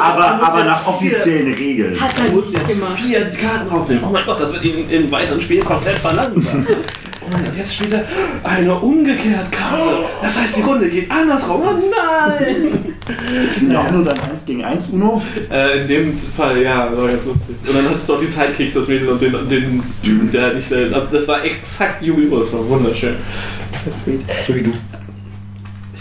Aber, 0.00 0.24
aber 0.42 0.64
nach 0.64 0.80
vier- 0.80 1.12
offiziellen 1.12 1.52
Regeln. 1.52 2.00
Hat 2.00 2.14
er 2.18 2.32
nicht 2.34 2.68
gemacht. 2.68 2.92
vier 2.98 3.20
Karten 3.30 3.70
aufnehmen. 3.70 4.04
Oh 4.06 4.10
mein 4.12 4.24
Gott, 4.24 4.40
das 4.40 4.52
wird 4.54 4.64
ihn 4.64 4.88
im 4.88 5.10
weiteren 5.10 5.40
Spiel 5.40 5.60
komplett 5.62 5.96
verlangsamt. 5.96 6.66
Gott, 7.30 7.56
jetzt 7.56 7.74
spielt 7.74 7.92
er 7.92 8.04
eine 8.44 8.78
umgekehrt 8.78 9.50
Karte. 9.50 10.04
Das 10.22 10.40
heißt, 10.40 10.56
die 10.56 10.62
Runde 10.62 10.88
geht 10.88 11.10
andersrum. 11.10 11.62
Oh 11.62 11.74
nein! 11.74 12.94
Ja. 13.70 13.80
Auch 13.80 13.90
nur 13.90 14.04
dann 14.04 14.18
1 14.30 14.44
gegen 14.44 14.64
1 14.64 14.90
Uno. 14.90 15.22
Äh, 15.50 15.82
in 15.82 15.88
dem 15.88 16.18
Fall, 16.18 16.62
ja, 16.62 16.90
war 16.96 17.08
ganz 17.08 17.24
lustig. 17.24 17.56
Und 17.66 17.76
dann 17.76 17.88
hattest 17.88 18.08
du 18.08 18.14
auch 18.14 18.20
die 18.20 18.26
Sidekicks, 18.26 18.74
das 18.74 18.88
Mädel 18.88 19.08
und 19.08 19.20
den, 19.20 19.34
und 19.34 19.50
den 19.50 19.82
Typen, 20.02 20.30
der 20.30 20.54
nicht. 20.54 20.72
Also, 20.72 21.08
das 21.10 21.28
war 21.28 21.44
exakt 21.44 22.02
Yu-Gi-Oh! 22.02 22.38
Das 22.38 22.52
war 22.52 22.68
wunderschön. 22.68 23.16
Sehr 23.84 23.92
sweet. 23.92 24.20
So 24.46 24.54
wie 24.54 24.62
du. 24.62 24.70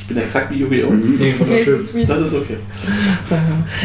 Ich 0.08 0.16
bin 0.16 0.24
exakt 0.24 0.50
wie 0.52 0.60
Yu-Gi-Oh! 0.60 0.90
Nee, 0.90 1.36
Nee, 1.50 1.64
so 1.64 1.78
sweet. 1.78 2.10
Das 2.10 2.22
ist 2.22 2.34
okay. 2.34 2.56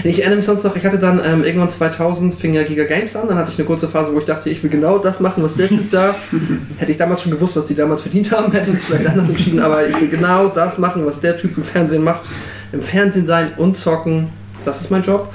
Ich 0.04 0.20
erinnere 0.20 0.36
mich 0.36 0.46
sonst 0.46 0.62
noch, 0.62 0.76
ich 0.76 0.86
hatte 0.86 0.96
dann 0.96 1.20
ähm, 1.24 1.42
irgendwann 1.42 1.68
2000 1.68 2.32
fing 2.32 2.54
ja 2.54 2.62
Giga 2.62 2.84
Games 2.84 3.16
an, 3.16 3.26
dann 3.26 3.36
hatte 3.36 3.50
ich 3.50 3.58
eine 3.58 3.66
kurze 3.66 3.88
Phase, 3.88 4.14
wo 4.14 4.20
ich 4.20 4.24
dachte, 4.24 4.48
ich 4.48 4.62
will 4.62 4.70
genau 4.70 4.98
das 4.98 5.18
machen, 5.18 5.42
was 5.42 5.56
der 5.56 5.66
Typ 5.66 5.90
da. 5.90 6.14
hätte 6.78 6.92
ich 6.92 6.98
damals 6.98 7.22
schon 7.22 7.32
gewusst, 7.32 7.56
was 7.56 7.66
die 7.66 7.74
damals 7.74 8.02
verdient 8.02 8.30
haben, 8.30 8.52
hätte 8.52 8.70
ich 8.70 8.76
es 8.76 8.84
vielleicht 8.84 9.08
anders 9.08 9.28
entschieden, 9.28 9.58
aber 9.58 9.84
ich 9.84 10.00
will 10.00 10.10
genau 10.10 10.46
das 10.46 10.78
machen, 10.78 11.04
was 11.04 11.18
der 11.18 11.36
Typ 11.36 11.56
im 11.56 11.64
Fernsehen 11.64 12.04
macht. 12.04 12.22
Im 12.70 12.82
Fernsehen 12.82 13.26
sein 13.26 13.54
und 13.56 13.76
zocken, 13.76 14.28
das 14.64 14.82
ist 14.82 14.92
mein 14.92 15.02
Job. 15.02 15.32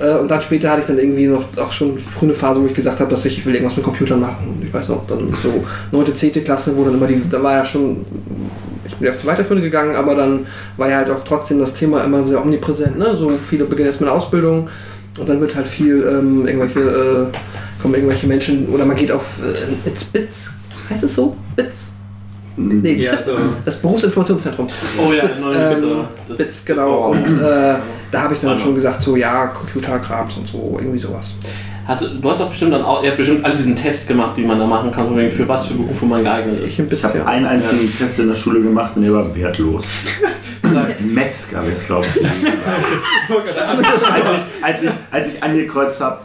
Äh, 0.00 0.18
und 0.18 0.28
dann 0.28 0.40
später 0.40 0.70
hatte 0.70 0.80
ich 0.80 0.86
dann 0.86 0.98
irgendwie 0.98 1.28
noch 1.28 1.44
auch 1.56 1.70
schon 1.70 2.00
früh 2.00 2.26
eine 2.26 2.34
Phase, 2.34 2.60
wo 2.60 2.66
ich 2.66 2.74
gesagt 2.74 2.98
habe, 2.98 3.08
dass 3.08 3.24
ich, 3.26 3.38
ich 3.38 3.46
will 3.46 3.54
irgendwas 3.54 3.76
mit 3.76 3.84
Computern 3.84 4.18
machen. 4.18 4.56
Und 4.56 4.66
ich 4.66 4.74
weiß 4.74 4.88
noch, 4.88 5.06
dann 5.06 5.32
so 5.40 5.64
9., 5.92 6.16
10. 6.16 6.32
Klasse, 6.42 6.76
wo 6.76 6.84
dann 6.84 6.94
immer 6.94 7.06
die, 7.06 7.22
da 7.30 7.40
war 7.40 7.52
ja 7.52 7.64
schon 7.64 8.04
ich 8.86 8.94
bin 8.96 9.08
auf 9.08 9.16
die 9.20 9.26
Weiterführende 9.26 9.62
gegangen, 9.62 9.96
aber 9.96 10.14
dann 10.14 10.46
war 10.76 10.88
ja 10.88 10.96
halt 10.96 11.10
auch 11.10 11.24
trotzdem 11.24 11.58
das 11.58 11.74
Thema 11.74 12.02
immer 12.04 12.22
sehr 12.22 12.40
omnipräsent. 12.40 12.98
Ne? 12.98 13.16
So 13.16 13.28
viele 13.30 13.64
beginnen 13.64 13.88
jetzt 13.90 14.00
mit 14.00 14.08
einer 14.08 14.16
Ausbildung 14.16 14.68
und 15.18 15.28
dann 15.28 15.40
wird 15.40 15.54
halt 15.54 15.68
viel 15.68 16.02
ähm, 16.02 16.46
irgendwelche, 16.46 16.80
äh, 16.80 17.82
kommen 17.82 17.94
irgendwelche 17.94 18.26
Menschen 18.26 18.68
oder 18.68 18.84
man 18.84 18.96
geht 18.96 19.12
auf 19.12 19.36
äh, 19.42 19.88
ins 19.88 20.04
BITS, 20.04 20.52
heißt 20.90 21.04
es 21.04 21.14
so? 21.14 21.36
BITS? 21.54 21.92
Nee, 22.58 22.94
Ja, 22.94 23.12
ZIP, 23.18 23.24
so. 23.26 23.36
das 23.64 23.76
Berufsinformationszentrum. 23.76 24.68
Oh 24.98 25.12
ja, 25.12 25.26
BITS, 25.26 25.42
ähm, 25.42 26.36
BITS, 26.36 26.64
genau. 26.64 27.10
Und 27.10 27.38
äh, 27.38 27.74
da 28.10 28.22
habe 28.22 28.34
ich 28.34 28.40
dann 28.40 28.58
schon 28.58 28.74
gesagt, 28.74 29.02
so 29.02 29.16
ja, 29.16 29.48
Computerkrams 29.48 30.38
und 30.38 30.48
so, 30.48 30.76
irgendwie 30.78 30.98
sowas. 30.98 31.34
Hatte, 31.86 32.08
du 32.08 32.30
hast 32.30 32.40
doch 32.40 32.48
bestimmt 32.48 32.72
dann 32.72 32.82
auch, 32.82 33.02
ihr 33.02 33.10
habt 33.10 33.18
bestimmt 33.18 33.44
all 33.44 33.56
diesen 33.56 33.76
Test 33.76 34.08
gemacht, 34.08 34.36
den 34.36 34.48
man 34.48 34.58
da 34.58 34.66
machen 34.66 34.90
kann, 34.90 35.30
für 35.30 35.46
was 35.46 35.66
für 35.66 35.74
Berufe 35.74 36.04
man 36.06 36.24
geeignet 36.24 36.60
ist. 36.60 36.70
Ich 36.70 36.78
im 36.80 36.88
Ich 36.90 37.04
habe 37.04 37.18
ja. 37.18 37.24
einen 37.24 37.46
einzigen 37.46 37.96
Test 37.96 38.18
in 38.18 38.28
der 38.28 38.34
Schule 38.34 38.60
gemacht 38.60 38.92
und 38.96 39.02
der 39.02 39.12
war 39.12 39.34
wertlos. 39.34 39.86
Metzger 41.00 41.62
wäre 41.62 41.72
es, 41.72 41.86
glaube 41.86 42.06
ich. 42.12 42.26
als, 44.12 44.32
ich, 44.32 44.64
als, 44.64 44.82
ich, 44.82 44.90
als 45.12 45.34
ich 45.34 45.42
angekreuzt 45.42 46.00
habe, 46.00 46.18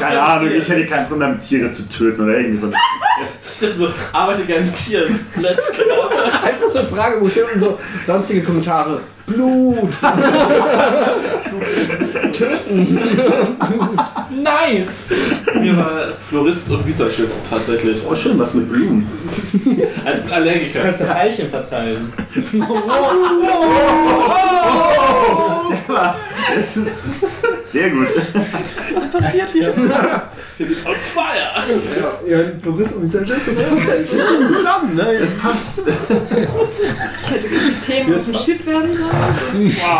keine 0.00 0.20
Ahnung, 0.20 0.50
ich 0.52 0.68
hätte 0.68 0.86
keinen 0.86 1.08
Grund 1.08 1.22
damit 1.22 1.40
Tiere 1.40 1.70
zu 1.70 1.88
töten 1.88 2.22
oder 2.22 2.38
irgendwie 2.38 2.56
so. 2.56 2.70
Das 2.70 3.62
ist 3.70 3.78
so, 3.78 3.88
arbeite 4.12 4.44
gerne 4.44 4.66
mit 4.66 4.76
Tieren. 4.76 5.20
Let's 5.36 5.70
go. 5.72 6.08
Einfach 6.42 6.66
so 6.66 6.80
eine 6.80 6.88
Frage, 6.88 7.20
wo 7.20 7.28
steht 7.28 7.44
unten 7.44 7.60
so 7.60 7.78
sonstige 8.04 8.42
Kommentare. 8.42 9.00
Blut! 9.28 9.92
Töten! 12.32 12.98
Nice! 14.42 15.10
Mir 15.60 15.76
war 15.76 16.08
Florist 16.28 16.70
und 16.70 16.86
Visagist 16.86 17.46
tatsächlich. 17.48 18.02
Oh, 18.08 18.14
schön, 18.14 18.38
was 18.38 18.54
mit 18.54 18.70
Blumen. 18.70 19.06
Als 20.04 20.30
Allergiker. 20.30 20.80
Kannst 20.80 21.00
du 21.00 21.08
Veilchen 21.08 21.50
verteilen? 21.50 22.12
Das 26.54 26.76
ist, 26.76 27.26
Sehr 27.70 27.90
gut. 27.90 28.08
Was 28.94 29.10
passiert 29.10 29.50
hier? 29.50 29.74
Wir 29.76 30.66
sind 30.66 30.86
on 30.86 30.94
fire! 31.14 31.50
Ja, 32.26 32.38
Boris 32.62 32.92
und 32.92 33.06
Sanchez, 33.06 33.44
das 33.46 33.62
passt 33.62 33.90
eigentlich 33.90 34.22
schon 34.22 34.46
zusammen, 34.46 34.94
ne? 34.96 35.12
Es 35.14 35.34
passt. 35.36 35.82
Ich 35.86 37.30
hätte 37.30 37.48
Kapitän 37.48 38.14
auf 38.14 38.24
dem 38.24 38.34
Schiff 38.34 38.66
werden 38.66 38.96
sollen. 38.96 39.10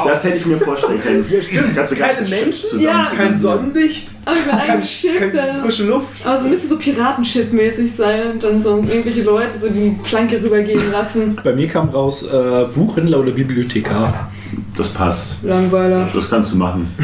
Das 0.04 0.24
hätte 0.24 0.36
ich 0.36 0.46
mir 0.46 0.58
vorstellen 0.58 1.00
können. 1.00 1.24
Ja, 1.30 1.42
stimmt. 1.42 1.74
Kannst 1.74 1.92
du 1.92 1.96
Keine 1.96 2.28
Menschen, 2.28 2.52
zusammen. 2.52 2.82
Ja. 2.82 3.10
Kein 3.14 3.40
Sonnenlicht, 3.40 4.08
Aber 4.24 4.36
über 4.36 4.52
ein 4.60 4.66
kein, 4.66 4.84
Schiff, 4.84 5.18
kein 5.18 5.32
das. 5.32 5.56
frische 5.62 5.84
Luft. 5.86 6.06
Aber 6.24 6.38
so 6.38 6.48
müsste 6.48 6.68
so 6.68 6.76
Piratenschiff-mäßig 6.76 7.88
sein 7.88 8.32
und 8.32 8.42
dann 8.44 8.60
so 8.60 8.76
irgendwelche 8.78 9.22
Leute 9.22 9.56
so 9.58 9.68
die 9.68 9.96
Planke 10.02 10.42
rübergehen 10.42 10.90
lassen. 10.92 11.38
Bei 11.42 11.52
mir 11.54 11.68
kam 11.68 11.88
raus 11.90 12.24
äh, 12.24 12.64
Buchhändler 12.74 13.20
oder 13.20 13.30
Bibliothekar. 13.32 14.30
Das 14.76 14.88
passt. 14.88 15.42
Langweiler. 15.42 16.08
Das 16.14 16.28
kannst 16.30 16.52
du 16.52 16.56
machen. 16.56 16.94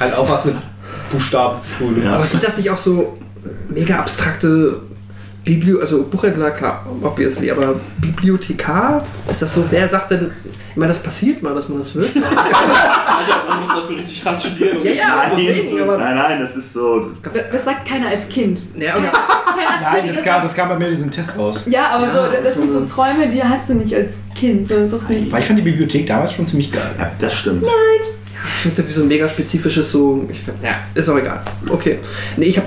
Hat 0.00 0.14
auch 0.14 0.28
was 0.28 0.44
mit 0.44 0.54
Buchstaben 1.10 1.60
zu 1.60 1.68
tun. 1.78 2.02
Ja. 2.02 2.14
Aber 2.14 2.24
sind 2.26 2.42
das 2.42 2.56
nicht 2.56 2.70
auch 2.70 2.78
so 2.78 3.18
mega 3.68 3.96
abstrakte 3.96 4.80
Biblio 5.44 5.80
also 5.80 6.04
Buchhändler, 6.04 6.52
klar, 6.52 6.86
obviously, 7.02 7.50
aber 7.50 7.80
Bibliothekar? 8.00 9.04
Ist 9.28 9.42
das 9.42 9.54
so, 9.54 9.64
wer 9.70 9.88
sagt 9.88 10.12
denn, 10.12 10.30
ich 10.70 10.76
meine, 10.76 10.92
das 10.92 11.02
passiert 11.02 11.42
mal, 11.42 11.54
dass 11.54 11.68
man 11.68 11.78
das 11.78 11.94
wird? 11.94 12.10
Also, 13.14 13.32
man 13.46 13.60
muss 13.60 13.68
dafür 13.68 13.96
richtig 13.98 14.24
hart 14.24 14.42
studieren. 14.42 14.78
Ja, 14.82 14.92
ja, 14.92 15.30
deswegen, 15.36 15.80
aber. 15.80 15.98
Nein, 15.98 16.16
nein, 16.16 16.40
das 16.40 16.56
ist 16.56 16.72
so. 16.72 17.10
Das 17.52 17.64
sagt 17.64 17.86
keiner 17.86 18.08
als 18.08 18.28
Kind. 18.28 18.60
Ja, 18.74 18.96
okay. 18.96 19.06
Nein, 19.82 20.06
das 20.08 20.24
kam, 20.24 20.42
das 20.42 20.54
kam 20.54 20.70
bei 20.70 20.78
mir 20.78 20.86
in 20.86 20.96
diesem 20.96 21.10
Test 21.10 21.38
raus. 21.38 21.66
Ja, 21.68 21.90
aber 21.90 22.10
so, 22.10 22.18
das 22.42 22.54
so 22.54 22.62
sind 22.62 22.72
so 22.72 22.84
Träume, 22.84 23.28
die 23.28 23.42
hast 23.44 23.70
du 23.70 23.74
nicht 23.74 23.94
als 23.94 24.14
Kind, 24.34 24.66
sondern 24.66 24.90
das 24.90 25.02
ist 25.02 25.10
nicht. 25.10 25.30
Weil 25.30 25.40
ich 25.40 25.46
fand 25.46 25.58
die 25.58 25.62
Bibliothek 25.62 26.06
damals 26.06 26.32
schon 26.34 26.46
ziemlich 26.46 26.72
geil. 26.72 26.90
Ja, 26.98 27.12
das 27.20 27.34
stimmt. 27.34 27.64
Klingt 28.62 28.88
wie 28.88 28.92
so 28.92 29.02
ein 29.02 29.08
mega 29.08 29.28
spezifisches, 29.28 29.92
so. 29.92 30.26
Ich, 30.28 30.40
find- 30.40 30.62
ja, 30.62 30.76
ist 30.94 31.08
auch 31.08 31.18
egal. 31.18 31.42
Okay. 31.68 31.98
Nee, 32.36 32.46
ich 32.46 32.58
hab. 32.58 32.64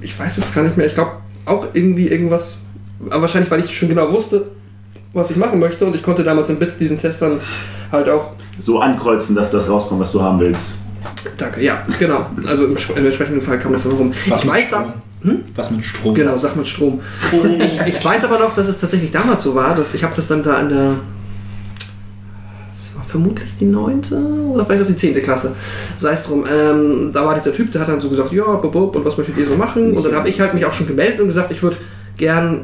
Ich 0.00 0.16
weiß 0.16 0.38
es 0.38 0.54
gar 0.54 0.62
nicht 0.62 0.76
mehr. 0.76 0.86
Ich 0.86 0.94
glaube 0.94 1.12
auch 1.44 1.68
irgendwie 1.72 2.08
irgendwas. 2.08 2.56
Aber 3.10 3.22
wahrscheinlich, 3.22 3.50
weil 3.50 3.60
ich 3.60 3.76
schon 3.76 3.88
genau 3.88 4.10
wusste, 4.12 4.46
was 5.12 5.30
ich 5.30 5.36
machen 5.36 5.58
möchte. 5.58 5.86
Und 5.86 5.94
ich 5.94 6.02
konnte 6.02 6.22
damals 6.22 6.48
in 6.48 6.58
Bits 6.58 6.78
diesen 6.78 6.98
Test 6.98 7.22
dann 7.22 7.40
halt 7.90 8.08
auch. 8.08 8.30
So 8.58 8.80
ankreuzen, 8.80 9.34
dass 9.34 9.50
das 9.50 9.68
rauskommt, 9.68 10.00
was 10.00 10.12
du 10.12 10.22
haben 10.22 10.38
willst. 10.40 10.74
Danke, 11.36 11.62
ja, 11.62 11.84
genau. 11.98 12.26
Also 12.46 12.64
im, 12.64 12.76
im 12.96 13.04
entsprechenden 13.04 13.40
Fall 13.40 13.58
kam 13.58 13.72
das 13.72 13.82
dann 13.82 13.92
rum. 13.92 14.12
Was 14.28 14.40
ich 14.40 14.46
mit 14.46 14.54
weiß 14.54 14.66
Strom? 14.66 14.82
da. 15.22 15.30
Was 15.56 15.70
mit 15.70 15.84
Strom? 15.84 16.14
Genau, 16.14 16.36
Sach 16.36 16.54
mit 16.54 16.66
Strom. 16.66 17.00
Ich, 17.58 17.80
ich 17.94 18.04
weiß 18.04 18.24
aber 18.24 18.38
noch, 18.38 18.54
dass 18.54 18.68
es 18.68 18.78
tatsächlich 18.78 19.10
damals 19.10 19.42
so 19.42 19.54
war, 19.54 19.74
dass 19.74 19.94
ich 19.94 20.04
habe 20.04 20.14
das 20.14 20.26
dann 20.26 20.42
da 20.42 20.60
in 20.60 20.68
der. 20.68 20.94
Vermutlich 23.14 23.54
die 23.60 23.66
neunte 23.66 24.16
oder 24.16 24.64
vielleicht 24.64 24.82
auch 24.82 24.88
die 24.88 24.96
zehnte 24.96 25.22
Klasse. 25.22 25.54
Sei 25.96 26.10
es 26.10 26.24
drum. 26.24 26.44
Ähm, 26.52 27.12
da 27.12 27.24
war 27.24 27.36
dieser 27.36 27.52
Typ, 27.52 27.70
der 27.70 27.82
hat 27.82 27.88
dann 27.88 28.00
so 28.00 28.08
gesagt, 28.08 28.32
ja, 28.32 28.56
bub, 28.56 28.96
und 28.96 29.04
was 29.04 29.16
möchtet 29.16 29.38
ihr 29.38 29.46
so 29.46 29.54
machen? 29.54 29.96
Und 29.96 30.04
dann 30.04 30.16
habe 30.16 30.28
ich 30.28 30.40
halt 30.40 30.52
mich 30.52 30.64
auch 30.64 30.72
schon 30.72 30.88
gemeldet 30.88 31.20
und 31.20 31.28
gesagt, 31.28 31.52
ich 31.52 31.62
würde 31.62 31.76
gern 32.16 32.62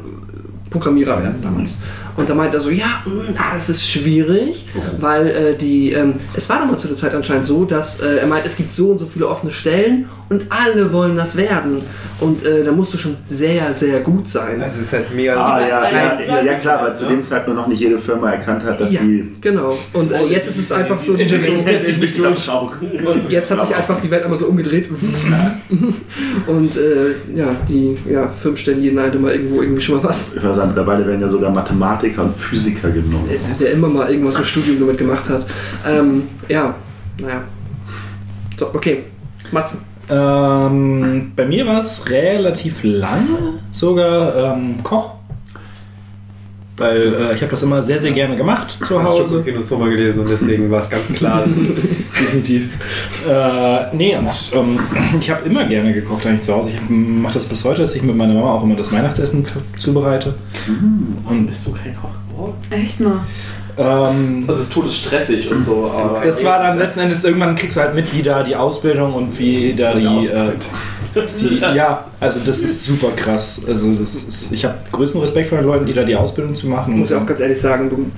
Programmierer 0.69 1.23
werden 1.23 1.41
damals. 1.41 1.77
Und 2.17 2.29
da 2.29 2.35
meinte 2.35 2.57
er 2.57 2.59
so, 2.59 2.69
ja, 2.69 3.01
mh, 3.05 3.11
ah, 3.37 3.53
das 3.53 3.69
ist 3.69 3.87
schwierig, 3.87 4.65
weil 4.99 5.27
äh, 5.27 5.55
die, 5.55 5.93
ähm, 5.93 6.15
es 6.33 6.49
war 6.49 6.59
damals 6.59 6.81
zu 6.81 6.89
der 6.89 6.97
Zeit 6.97 7.15
anscheinend 7.15 7.45
so, 7.45 7.63
dass 7.63 8.01
äh, 8.01 8.17
er 8.17 8.27
meint, 8.27 8.45
es 8.45 8.57
gibt 8.57 8.73
so 8.73 8.91
und 8.91 8.97
so 8.97 9.05
viele 9.05 9.29
offene 9.29 9.53
Stellen 9.53 10.09
und 10.31 10.45
alle 10.49 10.91
wollen 10.93 11.17
das 11.17 11.35
werden. 11.35 11.81
Und 12.21 12.45
äh, 12.45 12.63
da 12.63 12.71
musst 12.71 12.93
du 12.93 12.97
schon 12.97 13.17
sehr, 13.25 13.73
sehr 13.73 13.99
gut 13.99 14.29
sein. 14.29 14.61
Das 14.61 14.77
ist 14.77 14.93
halt 14.93 15.13
mega. 15.13 15.35
Ah, 15.35 15.59
ja, 15.59 15.91
ja, 15.91 16.21
ja, 16.21 16.41
ja, 16.41 16.53
klar, 16.53 16.85
weil 16.85 16.95
zu 16.95 17.05
dem 17.05 17.21
Zeitpunkt 17.21 17.59
noch 17.59 17.67
nicht 17.67 17.81
jede 17.81 17.97
Firma 17.97 18.31
erkannt 18.31 18.63
hat, 18.63 18.79
dass 18.79 18.93
ja, 18.93 19.01
die. 19.01 19.35
genau. 19.41 19.75
Und 19.91 20.13
äh, 20.13 20.23
jetzt 20.27 20.47
ist 20.47 20.59
es 20.59 20.71
einfach 20.71 20.97
so, 20.97 21.17
setzt 21.17 21.85
sich 21.85 21.97
nicht 21.97 22.17
durch. 22.17 22.49
und 22.49 23.29
jetzt 23.29 23.51
hat 23.51 23.67
sich 23.67 23.75
einfach 23.75 23.99
die 23.99 24.09
Welt 24.09 24.23
einmal 24.23 24.39
so 24.39 24.45
umgedreht. 24.45 24.89
Und 26.47 26.77
äh, 26.77 27.37
ja, 27.37 27.53
die 27.67 27.97
ja, 28.09 28.29
Firmen 28.29 28.57
stellen 28.57 28.81
jeden 28.81 28.99
halt 28.99 29.13
immer 29.13 29.33
irgendwo 29.33 29.61
irgendwie 29.61 29.81
schon 29.81 29.97
mal 29.97 30.05
was. 30.05 30.35
Ich 30.35 30.41
würde 30.41 30.55
sagen, 30.55 30.69
mittlerweile 30.69 31.05
werden 31.05 31.19
ja 31.19 31.27
sogar 31.27 31.51
Mathematiker 31.51 32.23
und 32.23 32.35
Physiker 32.37 32.89
genommen. 32.89 33.27
Der, 33.29 33.67
der 33.67 33.73
immer 33.73 33.89
mal 33.89 34.09
irgendwas 34.09 34.37
im 34.37 34.45
Studium 34.45 34.79
damit 34.79 34.97
gemacht 34.97 35.27
hat. 35.29 35.45
Ähm, 35.85 36.23
ja, 36.47 36.73
naja. 37.21 37.43
So, 38.57 38.67
okay. 38.73 39.03
Matzen. 39.51 39.90
Ähm, 40.11 41.31
bei 41.35 41.45
mir 41.45 41.65
war 41.65 41.79
es 41.79 42.09
relativ 42.09 42.83
lange 42.83 43.59
sogar 43.71 44.55
ähm, 44.55 44.83
Koch. 44.83 45.11
Weil 46.77 47.13
äh, 47.13 47.35
ich 47.35 47.41
habe 47.41 47.51
das 47.51 47.63
immer 47.63 47.83
sehr, 47.83 47.99
sehr 47.99 48.11
gerne 48.11 48.35
gemacht 48.35 48.71
zu 48.71 49.01
hast 49.01 49.15
schon 49.17 49.25
Hause. 49.25 49.43
Kino 49.43 49.61
Sommer 49.61 49.89
gelesen 49.89 50.21
und 50.21 50.29
deswegen 50.29 50.69
war 50.71 50.79
es 50.79 50.89
ganz 50.89 51.13
klar. 51.13 51.43
Definitiv. 52.19 52.69
Äh, 53.27 53.95
nee, 53.95 54.15
und 54.17 54.27
ähm, 54.53 54.79
ich 55.19 55.29
habe 55.29 55.47
immer 55.47 55.63
gerne 55.65 55.93
gekocht 55.93 56.25
eigentlich 56.25 56.41
zu 56.41 56.55
Hause. 56.55 56.71
Ich 56.71 56.89
mache 56.89 57.35
das 57.35 57.45
bis 57.45 57.63
heute, 57.65 57.81
dass 57.81 57.95
ich 57.95 58.01
mit 58.01 58.17
meiner 58.17 58.33
Mama 58.33 58.53
auch 58.53 58.63
immer 58.63 58.75
das 58.75 58.91
Weihnachtsessen 58.91 59.45
zubereite. 59.77 60.33
Und 61.25 61.47
Bist 61.47 61.67
du 61.67 61.71
kein 61.71 61.95
Koch 61.95 62.09
geworden? 62.31 62.55
Echt 62.71 62.99
mal. 62.99 63.21
Ähm, 63.77 64.45
Das 64.47 64.59
ist 64.59 64.73
todesstressig 64.73 65.51
und 65.51 65.63
so, 65.63 65.91
aber. 65.93 66.25
das 66.25 66.43
war 66.43 66.61
dann 66.63 66.77
letzten 66.77 67.01
Endes, 67.01 67.23
irgendwann 67.23 67.55
kriegst 67.55 67.75
du 67.75 67.81
halt 67.81 67.95
mit, 67.95 68.13
wie 68.13 68.21
da 68.21 68.43
die 68.43 68.55
Ausbildung 68.55 69.13
und 69.13 69.37
wie 69.37 69.73
da 69.73 69.93
die, 69.93 70.27
äh, 70.27 70.51
die 71.39 71.59
ja, 71.75 72.05
also 72.19 72.39
das 72.45 72.59
ist 72.59 72.85
super 72.85 73.11
krass. 73.15 73.63
Also 73.67 73.93
das 73.93 74.15
ist, 74.15 74.51
ich 74.53 74.63
habe 74.63 74.75
größten 74.91 75.19
Respekt 75.21 75.49
vor 75.49 75.57
den 75.57 75.67
Leuten, 75.67 75.85
die 75.85 75.93
da 75.93 76.03
die 76.03 76.15
Ausbildung 76.15 76.55
zu 76.55 76.67
machen. 76.67 76.93
Ich 76.93 76.99
muss 76.99 77.09
ja 77.09 77.21
auch 77.21 77.25
ganz 77.25 77.39
ehrlich 77.39 77.59
sagen, 77.59 77.89
du, 77.89 78.09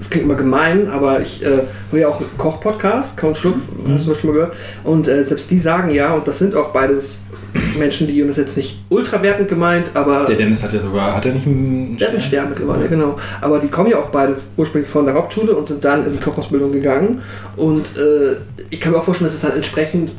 das 0.00 0.08
klingt 0.08 0.24
immer 0.24 0.34
gemein, 0.34 0.88
aber 0.88 1.20
ich 1.20 1.44
äh, 1.44 1.60
höre 1.90 2.00
ja 2.00 2.08
auch 2.08 2.20
einen 2.20 2.30
Koch-Podcast, 2.38 3.18
Count 3.18 3.36
Schluck, 3.36 3.56
hast 3.86 4.06
du 4.06 4.10
das 4.10 4.20
schon 4.20 4.30
mal 4.30 4.34
gehört? 4.36 4.56
Und 4.82 5.06
äh, 5.08 5.22
selbst 5.22 5.50
die 5.50 5.58
sagen 5.58 5.90
ja, 5.90 6.14
und 6.14 6.26
das 6.26 6.38
sind 6.38 6.54
auch 6.54 6.72
beides 6.72 7.20
Menschen, 7.78 8.06
die, 8.06 8.22
und 8.22 8.28
das 8.28 8.38
ist 8.38 8.46
jetzt 8.46 8.56
nicht 8.56 8.78
ultra 8.88 9.22
wertend 9.22 9.48
gemeint, 9.48 9.90
aber 9.92 10.24
Der 10.24 10.36
Dennis 10.36 10.62
hat 10.62 10.72
ja 10.72 10.80
sogar, 10.80 11.16
hat 11.16 11.26
er 11.26 11.34
nicht 11.34 11.46
einen 11.46 11.98
der 11.98 12.08
hat 12.08 12.14
einen 12.14 12.20
Stern 12.22 12.48
mittlerweile, 12.48 12.88
genau. 12.88 13.18
Aber 13.42 13.58
die 13.58 13.68
kommen 13.68 13.90
ja 13.90 13.98
auch 13.98 14.08
beide 14.08 14.36
ursprünglich 14.56 14.90
von 14.90 15.04
der 15.04 15.14
Hauptschule 15.14 15.54
und 15.54 15.68
sind 15.68 15.84
dann 15.84 16.06
in 16.06 16.12
die 16.12 16.18
Kochausbildung 16.18 16.72
gegangen. 16.72 17.20
Und 17.56 17.84
äh, 17.98 18.36
ich 18.70 18.80
kann 18.80 18.92
mir 18.92 18.98
auch 18.98 19.04
vorstellen, 19.04 19.26
dass 19.26 19.34
es 19.34 19.42
dann 19.42 19.52
entsprechend 19.52 20.12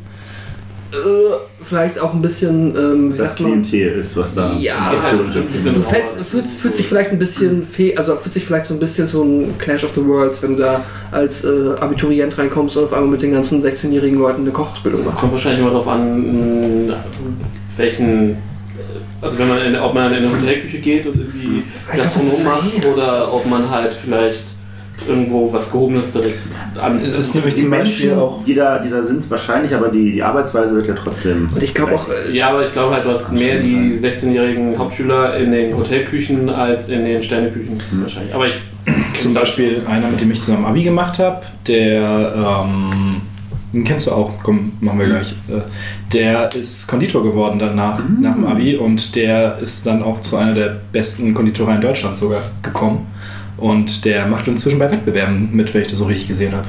vielleicht 1.62 2.02
auch 2.02 2.14
ein 2.14 2.22
bisschen, 2.22 2.76
ähm, 2.76 3.14
wie 3.14 3.18
Das 3.18 3.36
Klientel 3.36 4.00
ist, 4.00 4.18
was 4.18 4.36
da 4.36 4.52
Ja. 4.60 4.92
Ausbildung 4.94 5.28
sitzt. 5.28 5.66
Du 5.66 5.82
fällst, 5.82 6.20
fühlt, 6.22 6.48
fühlt 6.48 6.76
sich 6.76 6.86
vielleicht 6.86 7.12
ein 7.12 7.20
bisschen 7.20 7.64
fe 7.64 7.94
also 7.98 8.16
fühlt 8.16 8.34
sich 8.34 8.44
vielleicht 8.44 8.66
so 8.66 8.74
ein 8.74 8.80
bisschen 8.80 9.08
so 9.08 9.24
ein 9.24 9.58
Clash 9.58 9.84
of 9.84 9.92
the 9.96 10.06
Worlds, 10.06 10.42
wenn 10.44 10.58
du 10.58 10.64
da 10.64 10.84
als 11.12 11.44
äh, 11.44 11.76
Abiturient 11.80 12.38
reinkommst 12.38 12.78
und 12.78 12.86
auf 12.86 12.94
einmal 12.94 13.10
mit 13.12 13.22
den 13.22 13.32
ganzen 13.32 13.64
16-jährigen 13.64 14.20
Leuten 14.20 14.42
eine 14.42 14.52
Kochausbildung 14.52 15.06
machst. 15.06 15.20
Kommt 15.20 15.32
wahrscheinlich 15.32 15.62
immer 15.62 15.72
darauf 15.72 15.88
an, 15.88 16.94
welchen. 17.78 18.38
Also, 19.22 19.38
wenn 19.38 19.50
man 19.50 19.62
in, 19.62 19.76
ob 19.76 19.94
man 19.94 20.12
in 20.14 20.26
eine 20.26 20.32
Hotelküche 20.32 20.80
geht 20.80 21.06
und 21.06 21.16
irgendwie 21.16 21.64
Gastronom 21.96 22.44
macht 22.44 22.86
oder 22.86 23.32
ob 23.32 23.46
man 23.48 23.70
halt 23.70 23.94
vielleicht 23.94 24.44
irgendwo 25.08 25.52
was 25.52 25.72
Gehobenes 25.72 26.12
direkt 26.14 26.40
an. 26.82 27.00
Das 27.04 27.28
ist 27.28 27.36
nämlich 27.36 27.56
Die 27.56 27.62
zum 27.62 27.70
Beispiel 27.72 28.06
Menschen, 28.08 28.20
auch. 28.22 28.44
die 28.44 28.54
da, 28.56 28.80
die 28.80 28.90
da 28.90 29.02
sind, 29.04 29.30
wahrscheinlich, 29.30 29.74
aber 29.76 29.90
die, 29.90 30.12
die 30.14 30.24
Arbeitsweise 30.24 30.76
wird 30.76 30.88
ja 30.88 30.94
trotzdem. 30.94 31.50
Und 31.54 31.62
ich 31.64 31.74
glaube 31.74 31.96
auch, 31.96 32.08
Ja, 32.32 32.50
aber 32.50 32.64
ich 32.66 32.72
glaube 32.74 32.94
halt, 32.94 33.06
du 33.06 33.10
hast 33.10 33.32
mehr 33.32 33.60
die 33.60 33.94
16-jährigen 33.98 34.78
Hauptschüler 34.78 35.38
in 35.38 35.52
den 35.52 35.76
Hotelküchen 35.76 36.50
als 36.50 36.90
in 36.90 37.06
den 37.06 37.24
Sterneküchen 37.24 37.80
wahrscheinlich. 38.02 38.34
Aber 38.34 38.48
ich. 38.48 38.54
Zum 39.20 39.34
Beispiel 39.36 39.80
einer, 39.88 40.08
mit 40.08 40.20
dem 40.22 40.32
ich 40.32 40.42
zusammen 40.42 40.66
Abi 40.66 40.82
gemacht 40.82 41.20
habe, 41.20 41.42
der, 41.68 42.64
ähm, 42.66 43.22
den 43.72 43.84
kennst 43.84 44.08
du 44.08 44.12
auch, 44.12 44.32
komm, 44.42 44.72
machen 44.82 44.98
wir 45.00 45.06
gleich. 45.06 45.32
Äh, 45.50 45.62
Der 46.14 46.54
ist 46.56 46.88
Konditor 46.88 47.22
geworden 47.24 47.60
danach, 47.60 48.02
nach 48.20 48.34
dem 48.34 48.46
Abi 48.46 48.76
und 48.78 49.16
der 49.16 49.60
ist 49.60 49.86
dann 49.86 50.02
auch 50.02 50.20
zu 50.22 50.36
einer 50.38 50.54
der 50.56 50.78
besten 50.92 51.34
Konditoreien 51.36 51.76
in 51.76 51.82
Deutschland 51.84 52.18
sogar 52.18 52.42
gekommen. 52.64 53.06
Und 53.62 54.04
der 54.06 54.26
macht 54.28 54.48
inzwischen 54.48 54.80
bei 54.80 54.92
Wettbewerben 54.92 55.50
mit, 55.54 55.74
wenn 55.74 55.84
ich 55.84 55.88
das 55.88 56.00
so 56.00 56.06
richtig 56.06 56.28
gesehen 56.28 56.52
habe. 56.54 56.66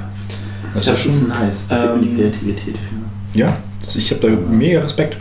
Das 0.74 0.84
Das 0.86 1.04
ist 1.06 1.20
schon, 1.20 1.28
nice. 1.28 1.68
Da 1.68 1.76
fehlt 1.76 1.96
mir 1.96 2.02
die 2.02 2.08
Ähm, 2.10 2.16
Kreativität 2.16 2.76
für. 2.76 3.38
ja, 3.38 3.56
ich 3.96 4.10
habe 4.12 4.20
da 4.28 4.50
mega 4.50 4.80
Respekt. 4.80 5.16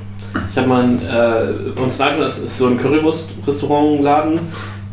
Ich 0.52 0.58
habe 0.58 0.68
mal 0.68 0.84
ein, 0.84 1.02
äh, 1.02 1.72
bei 1.76 1.82
uns 1.82 1.96
in 1.96 2.06
Leipzig, 2.06 2.22
das 2.22 2.38
ist 2.40 2.58
so 2.58 2.68
ein 2.68 2.78
Currywurst-Restaurantladen 2.78 4.40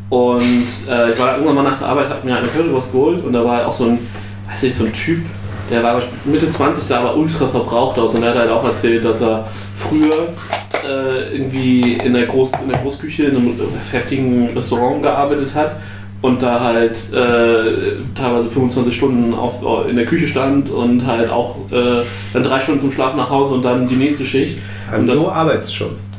und 0.08 0.42
äh, 0.90 1.12
ich 1.12 1.18
war 1.18 1.34
irgendwann 1.34 1.56
mal 1.56 1.62
nach 1.64 1.78
der 1.78 1.88
Arbeit, 1.88 2.08
hab 2.08 2.24
mir 2.24 2.36
eine 2.36 2.48
Currywurst 2.48 2.90
geholt 2.92 3.24
und 3.24 3.32
da 3.32 3.44
war 3.44 3.56
halt 3.58 3.66
auch 3.66 3.72
so 3.72 3.84
ein, 3.86 3.98
weiß 4.48 4.62
nicht, 4.62 4.76
so 4.76 4.84
ein 4.84 4.92
Typ, 4.92 5.20
der 5.70 5.82
war 5.82 6.00
Mitte 6.24 6.50
20, 6.50 6.82
sah 6.82 6.98
aber 7.00 7.16
ultra 7.16 7.46
verbraucht 7.46 7.98
aus 7.98 8.14
und 8.14 8.22
der 8.22 8.30
hat 8.30 8.38
halt 8.38 8.50
auch 8.50 8.64
erzählt, 8.64 9.04
dass 9.04 9.20
er 9.20 9.46
früher 9.76 10.28
äh, 10.88 11.34
irgendwie 11.36 11.92
in 11.94 12.14
der, 12.14 12.26
Groß, 12.26 12.52
in 12.64 12.70
der 12.70 12.80
Großküche 12.80 13.24
in 13.24 13.36
einem 13.36 13.54
heftigen 13.92 14.48
Restaurant 14.56 15.02
gearbeitet 15.02 15.54
hat 15.54 15.76
und 16.20 16.42
da 16.42 16.60
halt 16.60 16.96
äh, 17.12 17.96
teilweise 18.14 18.50
25 18.50 18.96
Stunden 18.96 19.34
auf, 19.34 19.54
in 19.88 19.96
der 19.96 20.06
Küche 20.06 20.26
stand 20.26 20.68
und 20.70 21.06
halt 21.06 21.30
auch 21.30 21.56
äh, 21.70 22.02
dann 22.32 22.42
drei 22.42 22.60
Stunden 22.60 22.80
zum 22.80 22.92
Schlaf 22.92 23.14
nach 23.14 23.30
Hause 23.30 23.54
und 23.54 23.64
dann 23.64 23.86
die 23.88 23.94
nächste 23.96 24.26
Schicht. 24.26 24.58
Und 24.96 25.06
das- 25.06 25.20
Hallo 25.20 25.30
Arbeitsschutz. 25.30 26.10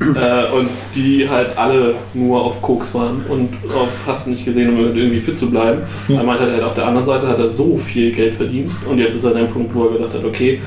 äh, 0.00 0.56
und 0.56 0.68
die 0.94 1.28
halt 1.28 1.56
alle 1.56 1.94
nur 2.14 2.42
auf 2.44 2.60
Koks 2.62 2.92
waren 2.94 3.22
und 3.28 3.50
auf 3.74 3.88
fast 4.04 4.26
nicht 4.28 4.44
gesehen, 4.44 4.70
um 4.70 4.78
irgendwie 4.96 5.20
fit 5.20 5.36
zu 5.36 5.50
bleiben. 5.50 5.82
Er 6.08 6.22
meinte 6.24 6.44
halt, 6.50 6.62
auf 6.62 6.74
der 6.74 6.86
anderen 6.86 7.06
Seite 7.06 7.28
hat 7.28 7.38
er 7.38 7.48
so 7.48 7.76
viel 7.78 8.10
Geld 8.12 8.34
verdient 8.34 8.70
und 8.90 8.98
jetzt 8.98 9.14
ist 9.14 9.24
er 9.24 9.30
an 9.32 9.36
dem 9.38 9.48
Punkt, 9.48 9.74
wo 9.74 9.84
er 9.86 9.92
gesagt 9.92 10.14
hat, 10.14 10.24
okay, 10.24 10.60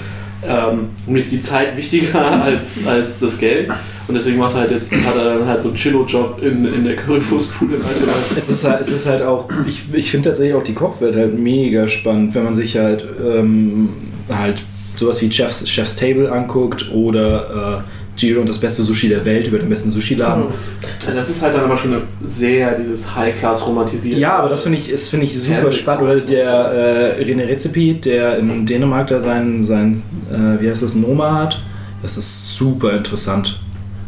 ähm, 0.47 0.89
mir 1.07 1.19
ist 1.19 1.31
die 1.31 1.41
Zeit 1.41 1.75
wichtiger 1.75 2.41
als, 2.43 2.87
als 2.87 3.19
das 3.19 3.37
Geld. 3.37 3.69
Und 4.07 4.15
deswegen 4.15 4.37
macht 4.37 4.55
er 4.55 4.61
halt 4.61 4.71
jetzt, 4.71 4.91
hat 4.91 5.15
er 5.15 5.37
dann 5.39 5.47
halt 5.47 5.61
so 5.61 5.69
einen 5.69 5.77
Chillo-Job 5.77 6.41
in, 6.41 6.65
in 6.65 6.83
der 6.83 6.95
Currywurstbude. 6.95 7.75
Es 8.35 8.49
ist 8.49 8.63
halt, 8.63 8.81
es 8.81 8.91
ist 8.91 9.05
halt 9.05 9.21
auch, 9.21 9.47
ich, 9.67 9.83
ich 9.93 10.09
finde 10.09 10.29
tatsächlich 10.29 10.55
auch 10.55 10.63
die 10.63 10.73
Kochwelt 10.73 11.15
halt 11.15 11.37
mega 11.37 11.87
spannend, 11.87 12.33
wenn 12.33 12.43
man 12.43 12.55
sich 12.55 12.77
halt, 12.77 13.05
ähm, 13.23 13.89
halt 14.29 14.63
sowas 14.95 15.21
wie 15.21 15.31
Chef's, 15.31 15.69
Chef's 15.69 15.95
Table 15.95 16.31
anguckt 16.31 16.91
oder 16.91 17.83
äh, 17.85 17.98
Giro 18.19 18.41
und 18.41 18.49
das 18.49 18.57
beste 18.59 18.83
Sushi 18.83 19.09
der 19.09 19.23
Welt 19.25 19.47
über 19.47 19.57
den 19.59 19.69
besten 19.69 19.89
Sushi-Laden. 19.91 20.43
Also 21.05 21.19
das 21.19 21.29
ist 21.29 21.41
halt 21.41 21.55
dann 21.55 21.63
aber 21.65 21.77
schon 21.77 22.01
sehr 22.21 22.77
dieses 22.77 23.15
High-Class 23.15 23.65
romantisiert. 23.65 24.19
Ja, 24.19 24.37
aber 24.37 24.49
das 24.49 24.63
finde 24.63 24.77
ich, 24.77 24.89
ist, 24.89 25.09
finde 25.09 25.25
ich 25.25 25.39
super 25.39 25.67
Fernseh- 25.69 25.73
spannend. 25.73 26.03
Oder 26.03 26.19
der 26.19 26.49
äh, 27.19 27.23
René 27.23 27.47
Rezepi, 27.47 27.95
der 27.95 28.37
in 28.39 28.65
Dänemark 28.65 29.07
da 29.07 29.19
sein, 29.19 29.63
sein 29.63 30.01
äh, 30.31 30.61
wie 30.61 30.69
heißt 30.69 30.83
das, 30.83 30.95
Noma 30.95 31.33
hat. 31.35 31.61
Das 32.01 32.17
ist 32.17 32.55
super 32.55 32.93
interessant. 32.93 33.59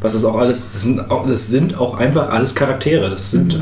Was 0.01 0.14
ist 0.16 0.24
auch 0.26 0.38
alles, 0.38 0.72
das 0.74 0.82
sind 0.84 1.12
auch, 1.12 1.28
das 1.28 1.47
sind 1.47 1.78
auch 1.78 1.97
einfach 1.97 2.30
alles 2.30 2.55
Charaktere. 2.55 3.09
Das 3.09 3.32
sind, 3.32 3.53
äh, 3.55 3.57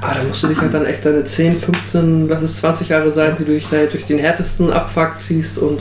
Ah, 0.00 0.16
da 0.18 0.26
musst 0.26 0.42
du 0.42 0.48
dich 0.48 0.60
halt 0.60 0.74
dann 0.74 0.84
echt 0.84 1.04
deine 1.04 1.22
10, 1.24 1.52
15, 1.52 2.28
lass 2.28 2.42
es 2.42 2.56
20 2.56 2.88
Jahre 2.88 3.10
sein, 3.12 3.36
die 3.38 3.44
du 3.44 3.52
dich 3.52 3.66
da 3.70 3.76
durch 3.90 4.04
den 4.04 4.18
härtesten 4.18 4.70
Abfuck 4.72 5.20
ziehst 5.20 5.58
und 5.58 5.80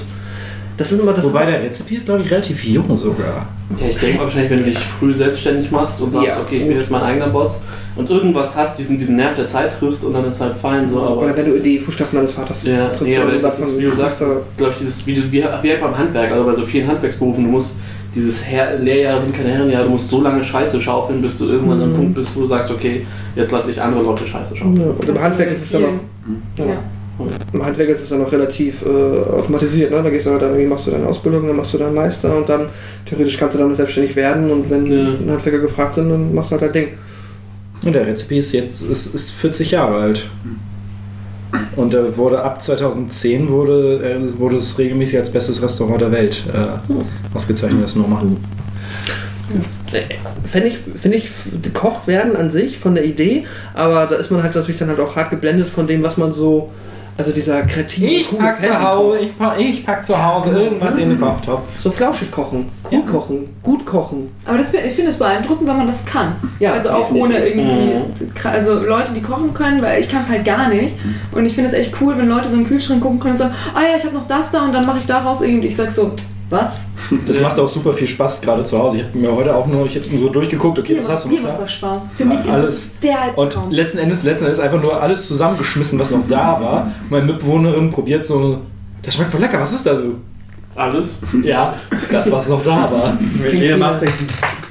das 0.81 0.91
ist 0.91 0.99
immer 1.01 1.13
das. 1.13 1.25
wobei 1.25 1.45
der 1.45 1.61
Rezepi 1.61 1.95
ist, 1.95 2.05
glaube 2.05 2.21
ich, 2.21 2.31
relativ 2.31 2.63
jung 2.63 2.95
sogar. 2.97 3.45
Ja, 3.79 3.87
ich 3.89 3.97
denke 3.97 4.19
wahrscheinlich, 4.23 4.49
wenn 4.51 4.59
du 4.59 4.65
dich 4.65 4.77
früh 4.79 5.13
selbstständig 5.13 5.71
machst 5.71 6.01
und 6.01 6.11
sagst, 6.11 6.27
Ja. 6.27 6.39
okay, 6.41 6.57
ich 6.57 6.67
bin 6.67 6.75
jetzt 6.75 6.91
mein 6.91 7.01
eigener 7.03 7.27
Boss 7.27 7.61
und 7.95 8.09
irgendwas 8.09 8.55
hast, 8.57 8.77
diesen, 8.77 8.97
diesen 8.97 9.15
Nerv 9.15 9.35
der 9.35 9.47
Zeit 9.47 9.77
triffst 9.77 10.03
und 10.03 10.13
dann 10.13 10.25
ist 10.25 10.41
halt 10.41 10.57
fein 10.57 10.87
so, 10.87 11.01
aber. 11.01 11.17
Oder 11.21 11.37
wenn 11.37 11.45
du 11.45 11.53
in 11.53 11.63
die 11.63 11.79
Fußstapfen 11.79 12.17
deines 12.17 12.31
Vaters 12.33 12.65
ja, 12.65 12.91
nee, 13.01 13.15
aber 13.17 13.27
oder 13.27 13.35
so, 13.37 13.41
das 13.41 13.57
davon 13.57 13.73
ist, 13.73 13.79
wie 13.79 13.83
du 13.83 13.91
sagst, 13.91 14.21
das 14.21 14.45
glaube 14.57 14.73
ich, 14.73 14.79
dieses, 14.79 15.05
wie, 15.07 15.15
du- 15.15 15.23
wie, 15.31 15.43
wie 15.61 15.69
halt 15.71 15.81
beim 15.81 15.97
Handwerk, 15.97 16.31
also 16.31 16.43
bei 16.45 16.53
so 16.53 16.63
vielen 16.63 16.87
Handwerksberufen, 16.87 17.43
du 17.45 17.49
musst 17.51 17.75
dieses 18.13 18.45
Her 18.45 18.77
Lehrjahre 18.77 19.21
sind 19.21 19.33
keine 19.33 19.49
Herrenjahre, 19.49 19.85
du 19.85 19.91
musst 19.91 20.09
so 20.09 20.21
lange 20.21 20.43
Scheiße 20.43 20.81
schaufeln, 20.81 21.21
bis 21.21 21.37
du 21.37 21.45
irgendwann 21.45 21.77
an 21.77 21.83
einem 21.83 21.95
Punkt 21.95 22.15
bist, 22.15 22.35
wo 22.35 22.41
du 22.41 22.47
sagst, 22.47 22.69
okay, 22.71 23.05
jetzt 23.37 23.51
lasse 23.53 23.71
ich 23.71 23.81
andere 23.81 24.03
Leute 24.03 24.27
Scheiße 24.27 24.55
schaufeln. 24.57 24.81
Ja, 24.81 24.87
und 24.87 25.05
im 25.07 25.13
Das 25.13 25.23
Handwerk 25.23 25.51
ist 25.51 25.59
ist 25.59 25.65
es 25.67 25.71
ja 25.73 25.79
noch. 25.79 25.87
Ja. 26.57 26.65
Im 27.53 27.65
Handwerk 27.65 27.89
ist 27.89 28.01
es 28.01 28.09
ja 28.09 28.17
noch 28.17 28.31
relativ 28.31 28.83
äh, 28.83 28.89
automatisiert. 29.31 29.91
Ne? 29.91 30.01
Da 30.03 30.09
gehst 30.09 30.25
du 30.25 30.31
halt 30.31 30.41
dann, 30.41 30.49
irgendwie 30.51 30.67
machst 30.69 30.87
du 30.87 30.91
deine 30.91 31.05
Ausbildung, 31.07 31.47
dann 31.47 31.55
machst 31.55 31.73
du 31.73 31.77
deinen 31.77 31.95
Meister 31.95 32.35
und 32.35 32.47
dann 32.49 32.67
theoretisch 33.05 33.37
kannst 33.37 33.55
du 33.55 33.59
dann 33.59 33.73
selbstständig 33.75 34.15
werden 34.15 34.49
und 34.51 34.69
wenn 34.69 34.85
Ja. 34.87 35.33
Handwerker 35.33 35.59
gefragt 35.59 35.95
sind, 35.95 36.09
dann 36.09 36.33
machst 36.33 36.51
du 36.51 36.53
halt 36.53 36.63
dein 36.63 36.73
Ding. 36.73 36.87
Und 37.83 37.93
der 37.95 38.05
Rezepi 38.05 38.37
ist 38.37 38.51
jetzt 38.53 38.83
ist, 38.83 39.15
ist 39.15 39.31
40 39.31 39.71
Jahre 39.71 39.95
alt. 40.01 40.29
Und 41.75 41.93
er 41.93 42.15
wurde 42.15 42.41
ab 42.43 42.61
2010 42.61 43.49
wurde, 43.49 44.01
äh, 44.03 44.39
wurde 44.39 44.55
es 44.57 44.77
regelmäßig 44.77 45.19
als 45.19 45.31
bestes 45.31 45.61
Restaurant 45.61 45.99
der 46.01 46.11
Welt 46.11 46.43
äh, 46.53 47.35
ausgezeichnet, 47.35 47.83
das 47.83 47.95
Noma. 47.97 48.23
Fände 50.45 50.69
ich, 50.69 50.77
finde 50.97 51.17
ich, 51.17 51.25
f- 51.25 51.49
Koch 51.73 52.07
werden 52.07 52.37
an 52.37 52.49
sich 52.51 52.77
von 52.79 52.95
der 52.95 53.03
Idee, 53.03 53.43
aber 53.73 54.05
da 54.05 54.15
ist 54.15 54.31
man 54.31 54.41
halt 54.43 54.55
natürlich 54.55 54.79
dann 54.79 54.87
halt 54.87 54.99
auch 55.01 55.15
hart 55.17 55.29
geblendet 55.29 55.67
von 55.67 55.87
dem, 55.87 56.03
was 56.03 56.15
man 56.17 56.31
so, 56.31 56.71
also 57.17 57.31
dieser 57.31 57.61
kreative, 57.63 58.23
coole 58.29 58.53
Fancy-Koch. 58.59 59.15
ich 59.21 59.37
pack, 59.37 59.59
ich 59.59 59.85
pack 59.85 60.03
zu 60.05 60.23
Hause 60.23 60.51
irgendwas 60.51 60.95
in 60.95 61.09
den 61.09 61.19
Kochtopf. 61.19 61.61
So 61.79 61.91
flauschig 61.91 62.31
kochen, 62.31 62.69
cool 62.89 62.99
Ja. 62.99 63.11
kochen, 63.11 63.49
gut 63.63 63.85
kochen. 63.85 64.31
Aber 64.45 64.57
das, 64.57 64.73
ich 64.73 64.93
finde 64.93 65.11
es 65.11 65.17
beeindruckend, 65.17 65.67
wenn 65.67 65.77
man 65.77 65.87
das 65.87 66.05
kann. 66.05 66.33
Ja, 66.59 66.73
also 66.73 66.89
auch 66.91 67.09
definitiv. 67.09 67.23
ohne 67.23 67.47
irgendwie, 67.47 68.47
also 68.47 68.79
Leute, 68.79 69.13
die 69.13 69.21
kochen 69.21 69.53
können, 69.53 69.81
weil 69.81 69.99
ich 70.01 70.09
kann 70.09 70.21
es 70.21 70.29
halt 70.29 70.45
gar 70.45 70.69
nicht. 70.69 70.95
Und 71.31 71.45
ich 71.45 71.53
finde 71.53 71.69
es 71.69 71.75
echt 71.75 71.93
cool, 72.01 72.17
wenn 72.17 72.27
Leute 72.27 72.49
so 72.49 72.55
den 72.55 72.65
Kühlschrank 72.67 73.01
gucken 73.01 73.19
können 73.19 73.33
und 73.33 73.37
sagen, 73.37 73.53
ah 73.75 73.81
ja, 73.81 73.95
ich 73.97 74.03
habe 74.03 74.15
noch 74.15 74.27
das 74.27 74.51
da 74.51 74.63
und 74.65 74.73
dann 74.73 74.85
mache 74.85 74.99
ich 74.99 75.05
daraus 75.05 75.41
irgendwie. 75.41 75.67
Ich 75.67 75.75
sag 75.75 75.91
so, 75.91 76.11
was? 76.51 76.87
Das 77.25 77.39
macht 77.39 77.59
auch 77.59 77.67
super 77.67 77.93
viel 77.93 78.07
Spaß, 78.07 78.41
gerade 78.41 78.63
zu 78.63 78.77
Hause. 78.77 78.97
Ich 78.97 79.03
habe 79.03 79.17
mir 79.17 79.35
heute 79.35 79.55
auch 79.55 79.65
nur, 79.67 79.85
ich 79.85 79.95
habe 79.95 80.05
so 80.05 80.29
durchgeguckt, 80.29 80.77
okay, 80.79 80.97
was 80.99 81.07
macht, 81.07 81.17
hast 81.17 81.25
du 81.25 81.29
noch 81.35 81.41
macht 81.43 81.53
da? 81.57 81.61
das 81.61 81.71
Spaß. 81.71 82.11
Für 82.15 82.25
mich 82.25 82.39
ist 82.41 82.49
Alles. 82.49 82.69
es 82.69 82.99
der 82.99 83.17
Und 83.35 83.43
Albtraum. 83.45 83.71
letzten 83.71 83.97
Endes, 83.99 84.23
letzten 84.23 84.45
Endes 84.45 84.59
einfach 84.59 84.81
nur 84.81 85.01
alles 85.01 85.27
zusammengeschmissen, 85.27 85.97
was 85.99 86.11
noch 86.11 86.27
da 86.27 86.59
war. 86.61 86.91
Meine 87.09 87.25
Mitbewohnerin 87.25 87.89
probiert 87.89 88.25
so, 88.25 88.59
das 89.01 89.15
schmeckt 89.15 89.31
voll 89.31 89.41
lecker, 89.41 89.59
was 89.59 89.73
ist 89.73 89.85
da 89.85 89.95
so? 89.95 90.15
Alles. 90.75 91.17
Ja, 91.43 91.73
das, 92.11 92.31
was 92.31 92.47
noch 92.49 92.63
da 92.63 92.89
war. 92.91 93.17
Jeder 93.51 93.77
macht 93.77 94.03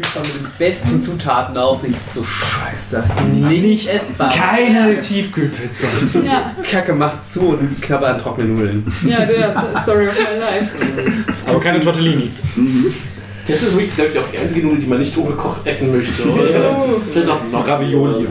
den 0.01 0.03
Kühlschrank 0.03 0.27
mit 0.27 0.43
den 0.43 0.59
besten 0.59 1.03
Zutaten 1.03 1.57
auf 1.57 1.83
und 1.83 1.91
ich 1.91 1.99
so, 1.99 2.23
scheiße, 2.23 2.97
das 2.97 3.11
ist 3.11 3.21
nicht 3.23 3.89
essbar. 3.89 4.33
Keine 4.33 5.01
Tiefkühlpizza. 5.01 5.87
ja, 6.25 6.55
Kacke 6.69 6.93
macht 6.93 7.25
zu 7.25 7.41
und 7.51 7.81
knabbert 7.81 8.11
an 8.11 8.19
trockene 8.19 8.49
Nudeln. 8.49 8.93
ja, 9.07 9.25
der 9.25 9.55
Story 9.83 10.09
of 10.09 10.15
my 10.15 10.39
life. 10.39 11.43
Aber 11.47 11.61
keine 11.61 11.81
Tortellini. 11.81 12.31
Das 13.47 13.63
ist 13.63 13.73
wirklich, 13.73 13.95
glaube 13.95 14.11
ich, 14.11 14.19
auch 14.19 14.29
die 14.33 14.39
einzige 14.39 14.67
Nudel, 14.67 14.81
die 14.81 14.87
man 14.87 14.99
nicht 14.99 15.17
ungekocht 15.17 15.67
essen 15.67 15.97
möchte. 15.97 16.29
Oder? 16.29 16.75
Vielleicht 17.11 17.27
noch, 17.27 17.41
noch 17.51 17.67
Ravioli. 17.67 18.27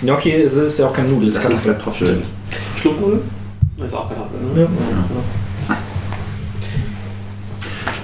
Gnocchi 0.00 0.30
ist, 0.30 0.54
ist 0.54 0.78
ja 0.78 0.86
auch 0.86 0.92
kein 0.92 1.08
Nudel, 1.10 1.28
ist 1.28 1.36
Das 1.36 1.50
ist 1.50 1.64
Kartoffel. 1.64 2.06
Kartoffeln. 2.08 2.22
Schlupfnudel? 2.80 3.20
Das 3.78 3.86
ist 3.86 3.94
auch 3.96 4.08
Kartoffel, 4.08 4.40
ne? 4.54 4.68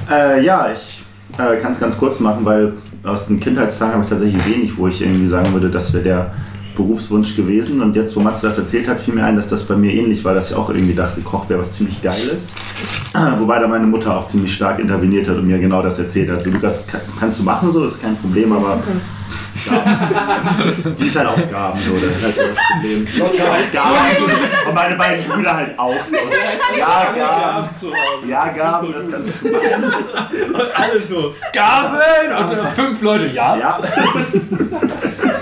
Ja. 0.09 0.35
Äh, 0.37 0.45
ja, 0.45 0.73
ich 0.73 1.05
äh, 1.39 1.57
kann 1.57 1.71
es 1.73 1.81
ganz 1.81 1.97
kurz 1.97 2.21
machen, 2.21 2.45
weil 2.45 2.73
aus 3.05 3.29
den 3.29 3.41
Kindheitstagen 3.41 3.95
habe 3.95 4.05
ich 4.05 4.11
tatsächlich 4.11 4.47
wenig, 4.47 4.77
wo 4.77 4.89
ich 4.89 5.03
irgendwie 5.03 5.27
sagen 5.27 5.53
würde, 5.53 5.71
das 5.71 5.93
wäre 5.93 6.05
der 6.05 6.35
Berufswunsch 6.75 7.37
gewesen. 7.37 7.83
Und 7.83 7.97
jetzt, 7.97 8.17
wo 8.17 8.21
Matze 8.21 8.47
das 8.47 8.59
erzählt 8.59 8.89
hat, 8.89 9.01
fiel 9.01 9.15
mir 9.15 9.25
ein, 9.25 9.37
dass 9.37 9.49
das 9.49 9.65
bei 9.65 9.77
mir 9.77 9.93
ähnlich 9.93 10.25
war, 10.25 10.35
dass 10.35 10.51
ich 10.51 10.57
auch 10.57 10.71
irgendwie 10.71 10.95
dachte, 10.95 11.21
Koch 11.21 11.49
wäre 11.49 11.61
was 11.61 11.75
ziemlich 11.75 12.03
Geiles. 12.03 12.55
Wobei 13.39 13.59
da 13.59 13.69
meine 13.69 13.87
Mutter 13.87 14.17
auch 14.17 14.27
ziemlich 14.27 14.55
stark 14.55 14.79
interveniert 14.79 15.29
hat 15.29 15.37
und 15.37 15.47
mir 15.47 15.59
genau 15.59 15.83
das 15.83 15.99
erzählt 15.99 16.29
hat. 16.29 16.37
Also 16.37 16.51
Lukas, 16.51 16.87
kann, 16.87 17.01
kannst 17.19 17.41
du 17.41 17.45
machen 17.45 17.71
so, 17.71 17.85
ist 17.85 18.01
kein 18.01 18.17
Problem, 18.17 18.53
aber 18.53 18.79
die 20.99 21.07
ist 21.07 21.19
halt 21.19 21.29
auch 21.29 21.51
Gaben 21.51 21.81
so, 21.81 21.93
das 21.95 22.17
ist 22.17 22.25
halt 22.25 22.35
so 22.35 22.43
das 22.43 22.57
Problem. 22.73 23.07
Gaben 23.73 24.69
und 24.69 24.75
meine 24.75 24.97
beiden 24.97 25.25
Brüder 25.27 25.57
halt 25.57 25.79
auch 25.79 25.95
so. 26.05 26.17
Ja, 26.79 27.13
Gaben. 27.13 27.69
Ja, 28.29 28.49
Gaben, 28.49 28.93
das 28.93 29.11
kannst 29.11 29.43
du 29.45 29.51
machen. 29.51 29.95
Alle 30.75 31.07
so. 31.09 31.35
Gabeln! 31.53 32.33
Und 32.39 32.53
äh, 32.53 32.67
fünf 32.75 33.03
Leute, 33.03 33.27
ja. 33.27 33.57
Ja, 33.57 33.81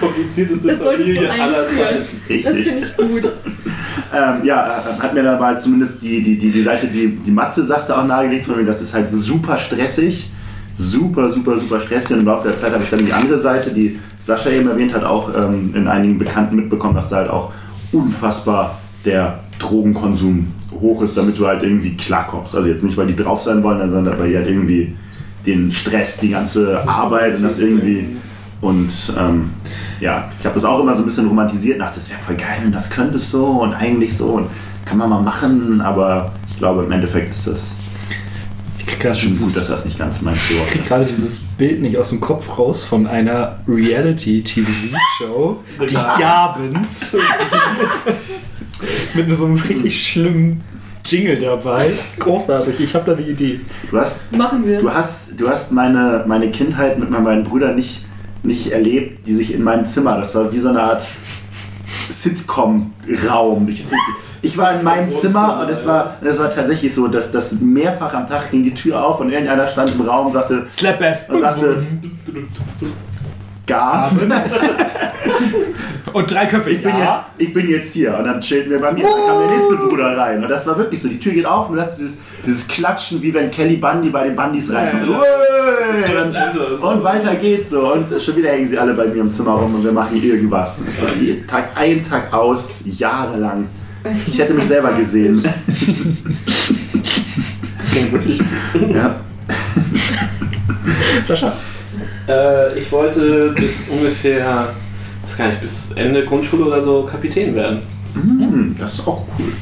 Komplizierteste 0.00 0.68
Das 0.68 0.82
Familie 0.82 1.30
aller. 1.30 1.64
Zeiten. 1.68 2.04
Das 2.44 2.54
richtig. 2.54 2.66
finde 2.66 2.86
ich 2.86 2.96
gut. 2.96 3.32
Ähm, 4.10 4.42
ja, 4.42 4.78
äh, 4.78 5.02
hat 5.02 5.12
mir 5.12 5.22
dann 5.22 5.38
mal 5.38 5.60
zumindest 5.60 6.00
die, 6.02 6.22
die, 6.22 6.38
die, 6.38 6.50
die 6.50 6.62
Seite, 6.62 6.86
die, 6.86 7.08
die 7.16 7.30
Matze 7.30 7.62
sagte, 7.62 7.96
auch 7.96 8.06
nahegelegt 8.06 8.46
von 8.46 8.56
mir, 8.56 8.64
das 8.64 8.80
ist 8.80 8.94
halt 8.94 9.12
super 9.12 9.58
stressig. 9.58 10.30
Super, 10.74 11.28
super, 11.28 11.58
super 11.58 11.78
stressig. 11.78 12.12
Und 12.12 12.20
im 12.20 12.26
Laufe 12.26 12.48
der 12.48 12.56
Zeit 12.56 12.72
habe 12.72 12.84
ich 12.84 12.88
dann 12.88 13.04
die 13.04 13.12
andere 13.12 13.38
Seite, 13.38 13.70
die 13.70 13.98
Sascha 14.24 14.48
eben 14.48 14.68
erwähnt 14.68 14.94
hat, 14.94 15.04
auch 15.04 15.34
ähm, 15.36 15.72
in 15.74 15.88
einigen 15.88 16.16
Bekannten 16.16 16.56
mitbekommen, 16.56 16.94
dass 16.94 17.10
da 17.10 17.16
halt 17.16 17.28
auch 17.28 17.52
unfassbar 17.92 18.78
der 19.04 19.40
Drogenkonsum 19.58 20.46
hoch 20.80 21.02
ist, 21.02 21.16
damit 21.16 21.38
du 21.38 21.46
halt 21.46 21.62
irgendwie 21.62 21.96
klarkommst. 21.96 22.54
Also 22.54 22.68
jetzt 22.68 22.84
nicht, 22.84 22.96
weil 22.96 23.08
die 23.08 23.16
drauf 23.16 23.42
sein 23.42 23.62
wollen, 23.62 23.90
sondern 23.90 24.18
weil 24.18 24.30
die 24.30 24.36
halt 24.36 24.46
irgendwie 24.46 24.94
den 25.46 25.72
Stress, 25.72 26.18
die 26.18 26.30
ganze 26.30 26.86
Arbeit 26.88 27.36
und 27.36 27.42
das 27.42 27.58
irgendwie. 27.58 28.16
Und 28.60 28.90
ähm, 29.18 29.50
ja, 30.00 30.30
ich 30.38 30.44
habe 30.44 30.54
das 30.54 30.64
auch 30.64 30.80
immer 30.80 30.94
so 30.94 31.02
ein 31.02 31.04
bisschen 31.06 31.26
romantisiert, 31.26 31.80
dachte, 31.80 31.96
das 31.96 32.10
wäre 32.10 32.20
voll 32.20 32.36
geil 32.36 32.58
und 32.64 32.72
das 32.72 32.90
könnte 32.90 33.16
es 33.16 33.30
so 33.30 33.46
und 33.46 33.74
eigentlich 33.74 34.16
so 34.16 34.26
und 34.34 34.48
kann 34.84 34.98
man 34.98 35.10
mal 35.10 35.20
machen, 35.22 35.80
aber 35.80 36.32
ich 36.48 36.56
glaube 36.56 36.82
im 36.84 36.92
Endeffekt 36.92 37.30
ist 37.30 37.46
das 37.46 37.76
Ich 38.78 38.92
schon 38.94 39.12
gut, 39.12 39.22
dieses, 39.22 39.54
dass 39.54 39.68
das 39.68 39.84
nicht 39.84 39.98
ganz 39.98 40.22
mein 40.22 40.34
Sport 40.36 40.60
ich 40.66 40.70
krieg 40.72 40.80
ist. 40.82 40.88
gerade 40.88 41.04
dieses 41.04 41.38
Bild 41.58 41.80
nicht 41.82 41.96
aus 41.98 42.10
dem 42.10 42.20
Kopf 42.20 42.58
raus 42.58 42.84
von 42.84 43.06
einer 43.06 43.58
Reality-TV-Show. 43.68 45.62
Die 45.88 45.94
Gabens. 45.94 47.16
Mit 49.14 49.36
so 49.36 49.44
einem 49.46 49.56
richtig 49.56 50.06
schlimmen 50.08 50.62
Jingle 51.04 51.38
dabei. 51.38 51.92
Großartig, 52.18 52.80
ich 52.80 52.94
habe 52.94 53.06
da 53.06 53.14
die 53.14 53.30
Idee. 53.30 53.60
Du 53.90 53.98
hast, 53.98 54.36
Machen 54.36 54.64
wir. 54.66 54.80
du 54.80 54.92
hast, 54.92 55.40
du 55.40 55.48
hast 55.48 55.72
meine, 55.72 56.24
meine 56.26 56.50
Kindheit 56.50 56.98
mit 56.98 57.10
meinen 57.10 57.24
beiden 57.24 57.44
Brüdern 57.44 57.76
nicht, 57.76 58.04
nicht 58.42 58.72
erlebt, 58.72 59.26
die 59.26 59.34
sich 59.34 59.52
in 59.52 59.62
meinem 59.62 59.84
Zimmer, 59.84 60.16
das 60.16 60.34
war 60.34 60.52
wie 60.52 60.58
so 60.58 60.68
eine 60.68 60.82
Art 60.82 61.06
Sitcom-Raum. 62.08 63.68
Ich, 63.68 63.84
ich 64.42 64.56
war 64.56 64.78
in 64.78 64.84
meinem 64.84 65.10
Zimmer 65.10 65.60
und 65.60 65.68
es 65.68 65.86
war, 65.86 66.16
es 66.22 66.38
war 66.38 66.54
tatsächlich 66.54 66.94
so, 66.94 67.08
dass 67.08 67.30
das 67.32 67.60
mehrfach 67.60 68.14
am 68.14 68.26
Tag 68.26 68.50
ging 68.50 68.62
die 68.62 68.74
Tür 68.74 69.04
auf 69.04 69.20
und 69.20 69.30
irgendeiner 69.30 69.68
stand 69.68 69.94
im 69.94 70.00
Raum 70.00 70.26
und 70.26 70.32
sagte, 70.32 70.66
Slap 70.72 70.98
Best. 70.98 71.30
und 71.30 71.40
sagte 71.40 71.82
Gaben. 73.66 74.32
Und 76.12 76.34
drei 76.34 76.46
Köpfe. 76.46 76.70
ich 76.70 76.82
bin, 76.82 76.90
ja. 76.90 77.04
jetzt, 77.04 77.20
ich 77.38 77.52
bin 77.52 77.68
jetzt 77.68 77.92
hier. 77.92 78.16
Und 78.16 78.24
dann 78.24 78.40
chillt 78.40 78.68
mir 78.68 78.78
bei 78.78 78.92
mir. 78.92 79.04
Dann 79.04 79.26
kam 79.26 79.40
der 79.40 79.50
nächste 79.50 79.76
Bruder 79.76 80.16
rein. 80.16 80.42
Und 80.42 80.48
das 80.48 80.66
war 80.66 80.76
wirklich 80.78 81.00
so. 81.00 81.08
Die 81.08 81.20
Tür 81.20 81.32
geht 81.32 81.46
auf 81.46 81.68
und 81.68 81.76
du 81.76 81.82
hast 81.82 81.98
dieses, 81.98 82.20
dieses 82.44 82.66
Klatschen, 82.68 83.22
wie 83.22 83.32
wenn 83.34 83.50
Kelly 83.50 83.76
Bundy 83.76 84.10
bei 84.10 84.24
den 84.24 84.36
Bundys 84.36 84.72
reinkommt. 84.72 85.04
So, 85.04 85.14
und, 85.14 86.82
und 86.82 87.02
weiter 87.04 87.34
geht's 87.36 87.70
so. 87.70 87.92
Und 87.92 88.10
schon 88.20 88.36
wieder 88.36 88.50
hängen 88.50 88.66
sie 88.66 88.78
alle 88.78 88.94
bei 88.94 89.06
mir 89.06 89.20
im 89.20 89.30
Zimmer 89.30 89.52
rum 89.52 89.74
und 89.74 89.84
wir 89.84 89.92
machen 89.92 90.22
irgendwas. 90.22 90.84
Das 90.84 91.02
war 91.02 91.10
jeden 91.20 91.46
Tag 91.46 91.70
ein, 91.74 92.02
Tag 92.02 92.32
aus, 92.32 92.82
jahrelang. 92.84 93.66
Ich 94.26 94.38
hätte 94.38 94.54
mich 94.54 94.66
selber 94.66 94.92
gesehen. 94.92 95.42
Das 97.78 97.90
klingt 97.92 98.12
wirklich. 98.12 98.40
Ja. 98.92 99.20
Sascha. 101.22 101.52
Äh, 102.28 102.78
ich 102.78 102.90
wollte 102.92 103.52
bis 103.56 103.84
ungefähr, 103.88 104.74
das 105.28 105.36
kann 105.36 105.50
ich 105.50 105.58
bis 105.58 105.92
Ende 105.92 106.24
Grundschule 106.24 106.64
oder 106.64 106.80
so 106.80 107.02
Kapitän 107.02 107.54
werden. 107.54 107.80
Hm, 108.14 108.74
das 108.78 108.94
ist 108.94 109.06
auch 109.06 109.24
cool. 109.38 109.52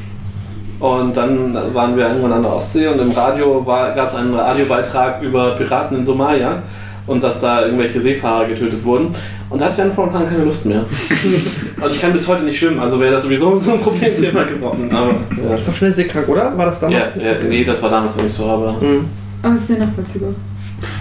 Und 0.79 1.17
dann 1.17 1.53
waren 1.73 1.97
wir 1.97 2.07
irgendwann 2.07 2.31
an 2.31 2.43
der 2.43 2.53
Ostsee 2.53 2.87
und 2.87 2.99
im 2.99 3.11
Radio 3.11 3.61
gab 3.63 4.07
es 4.07 4.15
einen 4.15 4.33
Radiobeitrag 4.33 5.21
über 5.21 5.55
Piraten 5.55 5.97
in 5.97 6.05
Somalia 6.05 6.63
und 7.07 7.21
dass 7.21 7.41
da 7.41 7.65
irgendwelche 7.65 7.99
Seefahrer 7.99 8.45
getötet 8.47 8.85
wurden. 8.85 9.07
Und 9.49 9.59
da 9.59 9.65
hatte 9.65 9.73
ich 9.73 9.81
dann 9.81 9.91
spontan 9.91 10.25
keine 10.25 10.45
Lust 10.45 10.65
mehr. 10.65 10.85
und 11.81 11.89
ich 11.89 11.99
kann 11.99 12.13
bis 12.13 12.25
heute 12.27 12.43
nicht 12.43 12.59
schwimmen, 12.59 12.79
also 12.79 12.97
wäre 12.99 13.11
das 13.13 13.23
sowieso 13.23 13.59
so 13.59 13.73
ein 13.73 13.79
Problemthema 13.79 14.43
geworden. 14.43 14.89
Aber, 14.93 15.11
ja. 15.11 15.51
bist 15.53 15.67
doch 15.67 15.75
schnell 15.75 15.93
seekrank, 15.93 16.29
oder? 16.29 16.57
War 16.57 16.65
das 16.67 16.79
Ja, 16.81 16.89
damals? 16.89 17.15
ja, 17.15 17.33
nee, 17.45 17.65
das 17.65 17.81
war 17.83 17.89
damals 17.89 18.15
noch 18.15 18.23
nicht 18.23 18.35
so, 18.35 18.45
aber. 18.45 18.73
Mhm. 18.73 19.05
Aber 19.43 19.53
es 19.53 19.61
ist 19.61 19.67
sehr 19.67 19.79
nachvollziehbar. 19.79 20.29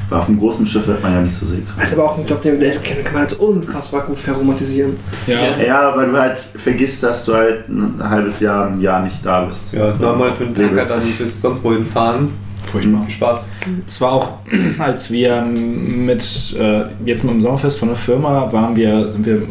Bei 0.08 0.16
auf 0.16 0.28
einem 0.28 0.38
großen 0.38 0.64
Schiff 0.66 0.86
wird 0.86 1.02
man 1.02 1.14
ja 1.14 1.20
nicht 1.22 1.34
so 1.34 1.46
seekrank. 1.46 1.78
Das 1.80 1.88
ist 1.88 1.98
aber 1.98 2.04
auch 2.10 2.16
ein 2.18 2.24
Job, 2.26 2.40
den 2.42 2.60
wir 2.60 2.70
kennen, 2.70 3.02
kann 3.02 3.14
man 3.14 3.22
halt 3.22 3.32
unfassbar 3.40 4.02
gut 4.02 4.18
verromantisieren. 4.18 4.94
Ja. 5.26 5.56
Ja, 5.60 5.96
weil 5.96 6.10
du 6.10 6.16
halt 6.16 6.38
vergisst, 6.38 7.02
dass 7.02 7.24
du 7.24 7.34
halt 7.34 7.68
ein 7.68 7.94
halbes 8.02 8.38
Jahr, 8.40 8.68
ein 8.68 8.80
Jahr 8.80 9.02
nicht 9.02 9.24
da 9.24 9.40
bist. 9.44 9.72
Ja, 9.72 9.92
normal 10.00 10.32
für 10.32 10.44
einen 10.44 10.54
Tanker 10.54 10.74
best. 10.76 10.90
dann 10.92 11.02
bis 11.18 11.40
sonst 11.40 11.64
wohin 11.64 11.84
fahren. 11.84 12.28
Furchtbar. 12.66 13.02
Viel 13.02 13.10
Spaß. 13.10 13.46
Es 13.88 14.00
war 14.00 14.12
auch, 14.12 14.32
als 14.78 15.10
wir 15.10 15.42
mit, 15.42 16.56
äh, 16.58 16.82
jetzt 17.04 17.24
mit 17.24 17.34
dem 17.34 17.42
Sommerfest 17.42 17.78
von 17.80 17.88
der 17.88 17.96
Firma 17.96 18.52
waren 18.52 18.76
wir, 18.76 19.08
sind 19.08 19.26
wir 19.26 19.42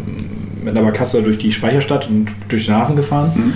mit 0.63 0.69
einer 0.75 0.83
Barkasse 0.83 1.21
durch 1.21 1.37
die 1.37 1.51
Speicherstadt 1.51 2.09
und 2.09 2.27
durch 2.49 2.65
den 2.65 2.75
Hafen 2.75 2.95
gefahren. 2.95 3.53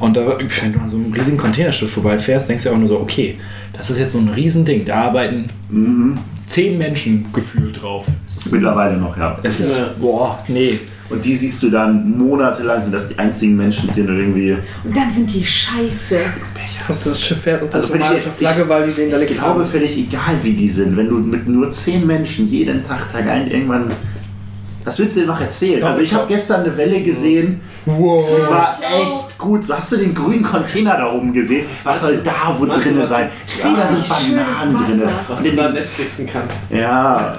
Und 0.00 0.16
da, 0.16 0.22
wenn 0.62 0.72
du 0.72 0.78
an 0.80 0.88
so 0.88 0.96
einem 0.96 1.12
riesigen 1.12 1.36
Containerschiff 1.36 1.90
vorbeifährst, 1.90 2.48
denkst 2.48 2.64
du 2.64 2.70
auch 2.70 2.76
nur 2.76 2.88
so, 2.88 2.98
okay, 3.00 3.36
das 3.76 3.90
ist 3.90 3.98
jetzt 3.98 4.12
so 4.12 4.18
ein 4.18 4.28
Riesending. 4.28 4.84
Da 4.84 4.96
arbeiten 5.04 5.46
Mhm. 5.70 6.18
Zehn 6.50 6.76
Menschen 6.78 7.26
gefühlt 7.32 7.80
drauf. 7.80 8.06
Es 8.26 8.46
ist, 8.46 8.52
Mittlerweile 8.52 8.96
noch, 8.96 9.16
ja. 9.16 9.38
es 9.42 9.60
ist 9.60 10.00
boah, 10.00 10.42
nee. 10.48 10.80
Und 11.08 11.24
die 11.24 11.34
siehst 11.34 11.60
du 11.64 11.70
dann 11.70 12.16
monatelang, 12.16 12.80
sind 12.82 12.92
das 12.94 13.08
die 13.08 13.18
einzigen 13.18 13.56
Menschen, 13.56 13.86
mit 13.88 13.96
denen 13.96 14.06
du 14.08 14.12
irgendwie. 14.14 14.52
Und 14.84 14.96
dann 14.96 15.12
sind 15.12 15.32
die 15.34 15.44
scheiße. 15.44 16.18
Das 16.86 17.20
Schiff 17.20 17.40
fährt 17.40 17.62
unter 17.62 17.74
Also 17.74 17.88
wenn 17.90 18.00
ich- 18.00 18.06
somalischer 18.06 18.30
Flagge, 18.30 18.68
weil 18.68 18.86
die 18.88 18.92
den 18.92 19.10
da 19.10 19.18
Ich 19.20 19.26
glaube, 19.34 19.60
haben. 19.60 19.66
völlig 19.66 19.96
egal, 19.98 20.36
wie 20.42 20.52
die 20.52 20.68
sind. 20.68 20.96
Wenn 20.96 21.08
du 21.08 21.16
mit 21.18 21.48
nur 21.48 21.70
zehn 21.72 22.06
Menschen 22.06 22.48
jeden 22.48 22.84
Tag, 22.84 23.10
Tag 23.12 23.26
ein, 23.28 23.50
irgendwann. 23.50 23.90
Was 24.84 24.98
willst 24.98 25.16
du 25.16 25.20
dir 25.20 25.26
noch 25.26 25.40
erzählen? 25.40 25.82
Also, 25.84 26.00
ich 26.00 26.12
habe 26.14 26.26
gestern 26.26 26.62
eine 26.64 26.76
Welle 26.76 27.02
gesehen, 27.02 27.60
Wow. 27.84 28.24
die 28.28 28.50
war 28.50 28.78
echt 28.82 29.38
gut. 29.38 29.62
Hast 29.70 29.92
du 29.92 29.96
den 29.96 30.14
grünen 30.14 30.42
Container 30.42 30.96
da 30.96 31.12
oben 31.12 31.32
gesehen? 31.32 31.66
Was 31.84 32.00
soll 32.00 32.18
da 32.24 32.54
wo 32.56 32.66
Was 32.68 32.78
du, 32.78 32.82
drin 32.84 32.98
was- 32.98 33.08
sein? 33.10 33.28
Ich 33.46 33.60
glaube, 33.60 33.76
da 33.76 33.86
sind 33.86 34.08
Bananen 34.36 34.76
drin. 34.76 35.02
Was 35.28 35.42
du 35.42 35.52
da 35.52 35.68
Netflixen 35.70 36.26
kannst. 36.26 36.70
Ja, 36.70 37.36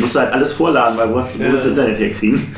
musst 0.00 0.14
du 0.14 0.18
halt 0.20 0.32
alles 0.32 0.52
vorladen, 0.52 0.98
weil 0.98 1.12
wo 1.12 1.18
hast 1.18 1.34
du 1.38 1.42
Ja. 1.42 1.50
du 1.52 1.68
Internet 1.68 1.98
herkriegen? 1.98 2.54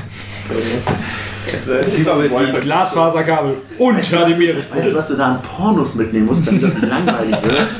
Es 1.52 1.68
äh, 1.68 1.82
sieht 1.90 2.08
aber 2.08 2.22
die, 2.22 2.60
Glasfaserkabel 2.60 3.54
unter 3.78 4.00
dem 4.00 4.56
Weißt 4.56 4.72
du, 4.72 4.94
was 4.94 5.08
du 5.08 5.14
da 5.14 5.26
an 5.32 5.38
Pornos 5.42 5.94
mitnehmen 5.94 6.26
musst, 6.26 6.46
damit 6.46 6.62
das 6.62 6.74
nicht 6.74 6.88
langweilig 6.88 7.36
wird? 7.42 7.70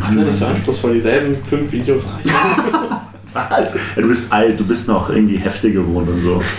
Ich 0.00 0.08
bin 0.08 0.26
nicht 0.26 0.38
so 0.38 0.46
anspruchswell, 0.46 0.94
dieselben 0.94 1.34
fünf 1.42 1.70
Videos 1.72 2.04
reichen. 2.06 2.36
Was? 3.32 3.74
Ja, 3.74 4.02
du 4.02 4.08
bist 4.08 4.32
alt, 4.32 4.58
du 4.60 4.64
bist 4.66 4.88
noch 4.88 5.10
irgendwie 5.10 5.36
Hefte 5.36 5.70
gewohnt 5.70 6.08
und 6.08 6.20
so. 6.20 6.42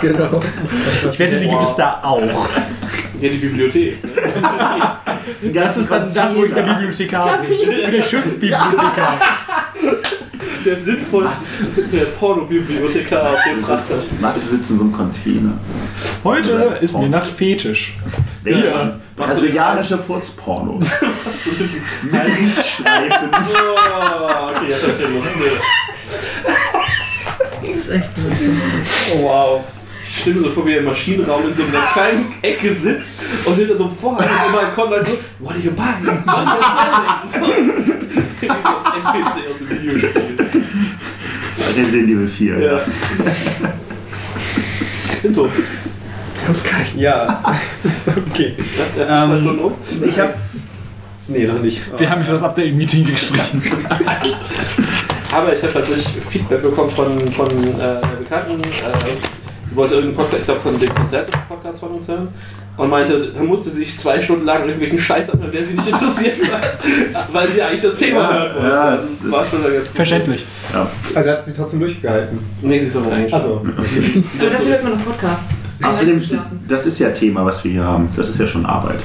Genau. 0.00 0.42
Ich 1.10 1.18
wette, 1.18 1.40
die 1.40 1.48
gibt 1.48 1.62
es 1.62 1.74
da 1.74 1.98
auch. 2.02 2.20
Ja, 2.20 3.28
die 3.30 3.38
Bibliothek. 3.38 3.98
Das 5.54 5.76
ist 5.76 5.90
dann 5.90 6.12
das, 6.12 6.36
wo 6.36 6.44
ich 6.44 6.52
der 6.52 6.62
Bibliothekar 6.62 7.38
bin. 7.38 7.90
Der 7.90 8.02
Schiffsbibliothekar. 8.02 9.18
Der 10.64 10.78
sinnvollste 10.78 11.64
der 11.92 12.04
Porno-Bibliothekar 12.04 13.30
aus 13.32 13.40
dem 13.50 13.62
Frachter. 13.62 14.02
Matze 14.20 14.50
sitzt 14.50 14.70
in 14.72 14.76
so 14.78 14.84
einem 14.84 14.92
Container. 14.92 15.52
Heute 16.22 16.78
ist 16.80 16.96
mir 16.98 17.08
Nacht 17.08 17.28
Fetisch. 17.28 17.96
Welcher? 18.44 19.00
Brasilianische 19.18 19.98
Furzporno. 19.98 20.78
Mit 22.02 22.24
Riechstreifen. 22.24 23.30
Oh, 23.32 24.50
okay, 24.50 24.68
jetzt 24.68 24.82
hab 24.82 24.90
ich 24.90 25.02
keine 25.02 25.14
Lust 25.14 25.36
mehr. 25.36 25.50
Das 27.66 27.76
ist 27.76 27.88
echt 27.90 28.10
oh, 29.12 29.22
wow. 29.22 29.64
Ich 30.02 30.20
stelle 30.20 30.36
mir 30.36 30.42
so 30.42 30.50
vor, 30.50 30.66
wie 30.66 30.72
er 30.72 30.78
im 30.78 30.84
Maschinenraum 30.86 31.48
in 31.48 31.54
so 31.54 31.64
einer 31.64 31.82
kleinen 31.92 32.34
Ecke 32.40 32.72
sitzt 32.72 33.16
und 33.44 33.56
hinter 33.56 33.76
so 33.76 33.84
einem 33.84 33.94
Vorhang 33.94 34.26
im 34.46 34.52
Balkon 34.52 34.90
dann 34.90 35.04
so, 35.04 35.18
what 35.40 35.52
are 35.52 35.60
you 35.60 35.72
buying? 35.72 36.06
What 36.06 36.28
are 36.28 37.20
you 37.20 37.28
selling? 37.28 37.44
So, 37.44 37.46
wie 38.40 38.46
so 38.46 38.52
ein 38.52 38.60
NPC 38.96 39.50
aus 39.50 39.58
dem 39.58 39.68
Videospiel. 39.70 40.36
Resident 41.76 42.08
Evil 42.08 42.28
4. 42.28 42.58
Ja. 42.58 42.80
Pinto, 45.22 45.48
Haben's 46.48 46.64
gleich. 46.64 46.94
Ja. 46.96 47.42
okay. 48.30 48.54
das 48.56 48.96
erst 48.96 48.98
in 48.98 49.06
zwei 49.06 49.34
Ähm, 49.34 49.40
Stunden 49.42 49.64
um. 49.64 49.74
Ich 50.08 50.18
hab. 50.18 50.34
Nee, 51.28 51.46
noch 51.46 51.58
nicht. 51.60 51.82
Wir 51.98 52.08
haben 52.08 52.24
das 52.26 52.42
Update-Meeting 52.42 53.04
gestrichen. 53.04 53.62
Aber 55.30 55.54
ich 55.54 55.62
habe 55.62 55.74
tatsächlich 55.74 56.08
Feedback 56.26 56.62
bekommen 56.62 56.90
von, 56.90 57.18
von 57.32 57.50
äh, 57.50 57.82
einer 57.82 58.00
Bekannten. 58.18 58.62
Äh, 58.62 58.64
sie 59.68 59.76
wollte 59.76 59.96
irgendeinen 59.96 60.16
Podcast, 60.16 60.40
ich 60.40 60.44
glaube, 60.46 60.60
von 60.62 60.78
dem 60.78 60.94
Konzerte-Podcast 60.94 61.80
von 61.80 61.90
uns 61.90 62.08
hören. 62.08 62.28
Und 62.78 62.90
meinte, 62.90 63.32
da 63.34 63.42
musste 63.42 63.70
sich 63.70 63.98
zwei 63.98 64.20
Stunden 64.22 64.44
lang 64.46 64.60
irgendwelchen 64.62 64.98
Scheiß 64.98 65.30
anhören, 65.30 65.50
der 65.52 65.64
sie 65.64 65.74
nicht 65.74 65.88
interessiert 65.88 66.36
hat, 66.52 66.78
weil 67.32 67.48
sie 67.48 67.60
eigentlich 67.60 67.80
das 67.80 67.96
Thema 67.96 68.20
Ja, 68.20 68.32
hören 68.32 68.54
wollte. 68.54 68.68
ja, 68.68 68.90
das 68.92 69.30
war 69.32 69.42
ist- 69.42 69.50
schon 69.50 69.72
ganz. 69.74 69.88
Verständlich. 69.90 70.46
Also, 71.14 71.28
er 71.28 71.36
hat 71.38 71.46
sie 71.46 71.52
trotzdem 71.54 71.80
durchgehalten. 71.80 72.38
Nee, 72.62 72.78
sie 72.78 72.86
ist 72.86 72.96
aber 72.96 73.12
eigentlich. 73.12 73.34
Achso. 73.34 73.56
Aber 73.66 73.72
Das 73.74 74.52
dafür 74.52 74.58
so 74.58 74.64
hört 74.70 74.82
man 74.84 74.92
noch 74.92 75.04
Podcasts. 75.04 75.54
Außerdem, 75.82 76.22
das 76.68 76.86
ist 76.86 76.98
ja 77.00 77.10
Thema, 77.10 77.44
was 77.44 77.62
wir 77.64 77.70
hier 77.72 77.84
haben. 77.84 78.08
Das 78.16 78.28
ist 78.28 78.38
ja 78.40 78.46
schon 78.46 78.64
Arbeit. 78.66 79.00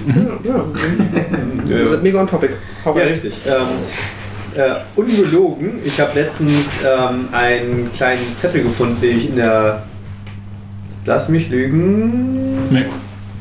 Wir 1.66 1.88
sind 1.88 2.04
mega 2.04 2.20
on 2.22 2.28
topic. 2.28 2.52
Hau 2.86 2.98
Ja, 2.98 3.04
richtig. 3.06 3.34
Ähm, 3.48 4.60
äh, 4.62 4.76
ungelogen, 4.96 5.80
ich 5.84 6.00
habe 6.00 6.12
letztens 6.16 6.66
ähm, 6.86 7.28
einen 7.32 7.92
kleinen 7.96 8.22
Zettel 8.38 8.62
gefunden, 8.64 8.98
den 9.02 9.18
ich 9.18 9.30
in 9.30 9.36
der, 9.36 9.84
lass 11.06 11.30
mich 11.30 11.50
lügen, 11.50 12.70
Nee. 12.70 12.86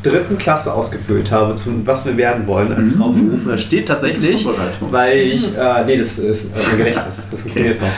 Dritten 0.02 0.38
Klasse 0.38 0.72
ausgefüllt 0.72 1.30
habe, 1.30 1.54
zum, 1.54 1.86
was 1.86 2.04
wir 2.06 2.16
werden 2.16 2.46
wollen 2.46 2.72
als 2.72 2.94
Mhm. 2.94 2.98
Traumberuf. 2.98 3.42
Und 3.44 3.48
da 3.50 3.58
steht 3.58 3.86
tatsächlich, 3.88 4.46
weil 4.80 5.18
ich, 5.18 5.56
äh, 5.56 5.84
nee, 5.86 5.96
das 5.96 6.18
ist 6.18 6.46
äh, 6.46 6.76
Gedächtnis, 6.76 7.28
das 7.30 7.40
funktioniert 7.40 7.80
noch. 7.80 7.88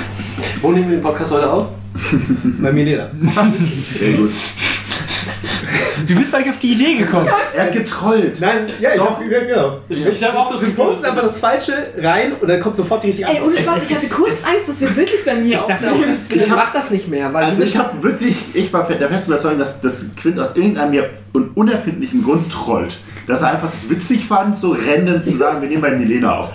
Wo 0.63 0.73
nehmen 0.73 0.89
wir 0.91 0.97
den 0.99 1.03
Podcast 1.03 1.33
heute 1.33 1.51
auf? 1.51 1.67
Bei 2.61 2.73
mir. 2.73 3.11
Sehr 3.83 4.13
gut. 4.15 4.31
Wie 6.07 6.15
bist 6.15 6.33
du 6.33 6.37
eigentlich 6.37 6.51
auf 6.51 6.59
die 6.59 6.73
Idee 6.73 6.95
gekommen? 6.97 7.27
Er 7.57 7.65
hat 7.67 7.73
getrollt. 7.73 8.41
Nein, 8.41 8.71
ja, 8.81 8.91
ich 8.93 8.99
Doch. 8.99 9.11
hab, 9.19 9.31
ja, 9.31 9.41
genau. 9.45 9.79
Ich, 9.89 10.05
ich 10.07 10.25
habe 10.25 10.39
auch 10.39 10.51
das 10.51 10.61
Du 10.61 10.71
postest 10.73 11.05
einfach 11.05 11.23
das 11.23 11.39
Falsche 11.39 11.73
rein 11.99 12.33
und 12.41 12.49
dann 12.49 12.61
kommt 12.61 12.77
sofort 12.77 13.03
die 13.03 13.09
richtige 13.09 13.29
Ey, 13.29 13.37
Antwort. 13.37 13.53
ohne 13.55 13.63
Spaß, 13.63 13.79
ich 13.89 13.95
hatte 13.97 14.09
kurz 14.09 14.47
Angst, 14.47 14.69
dass 14.69 14.81
wir 14.81 14.97
wirklich 14.97 15.25
bei 15.25 15.35
mir 15.35 15.57
Ich 15.57 15.63
dachte 15.63 15.89
auch, 15.91 15.95
aufnehmen. 15.95 16.17
ich 16.31 16.49
mach 16.49 16.73
das 16.73 16.91
nicht 16.91 17.09
mehr, 17.09 17.33
weil 17.33 17.45
Also 17.45 17.63
ich 17.63 17.77
habe 17.77 18.03
wirklich, 18.03 18.55
ich 18.55 18.73
war 18.73 18.87
der 18.87 19.09
festen 19.09 19.33
Überzeugung, 19.33 19.59
dass 19.59 19.81
das 19.81 20.15
Quint 20.17 20.39
aus 20.41 20.55
irgendeinem 20.57 20.91
mir 20.91 21.11
un 21.33 21.51
unerfindlichen 21.55 22.23
Grund 22.23 22.51
trollt. 22.53 22.97
Dass 23.27 23.43
er 23.43 23.53
einfach 23.53 23.71
das 23.71 23.89
witzig 23.89 24.27
fand, 24.27 24.57
so 24.57 24.77
random 24.79 25.23
zu 25.23 25.37
sagen, 25.37 25.63
wir 25.63 25.69
nehmen 25.69 25.81
bei 25.83 25.91
Milena 25.93 26.41
auf. 26.41 26.51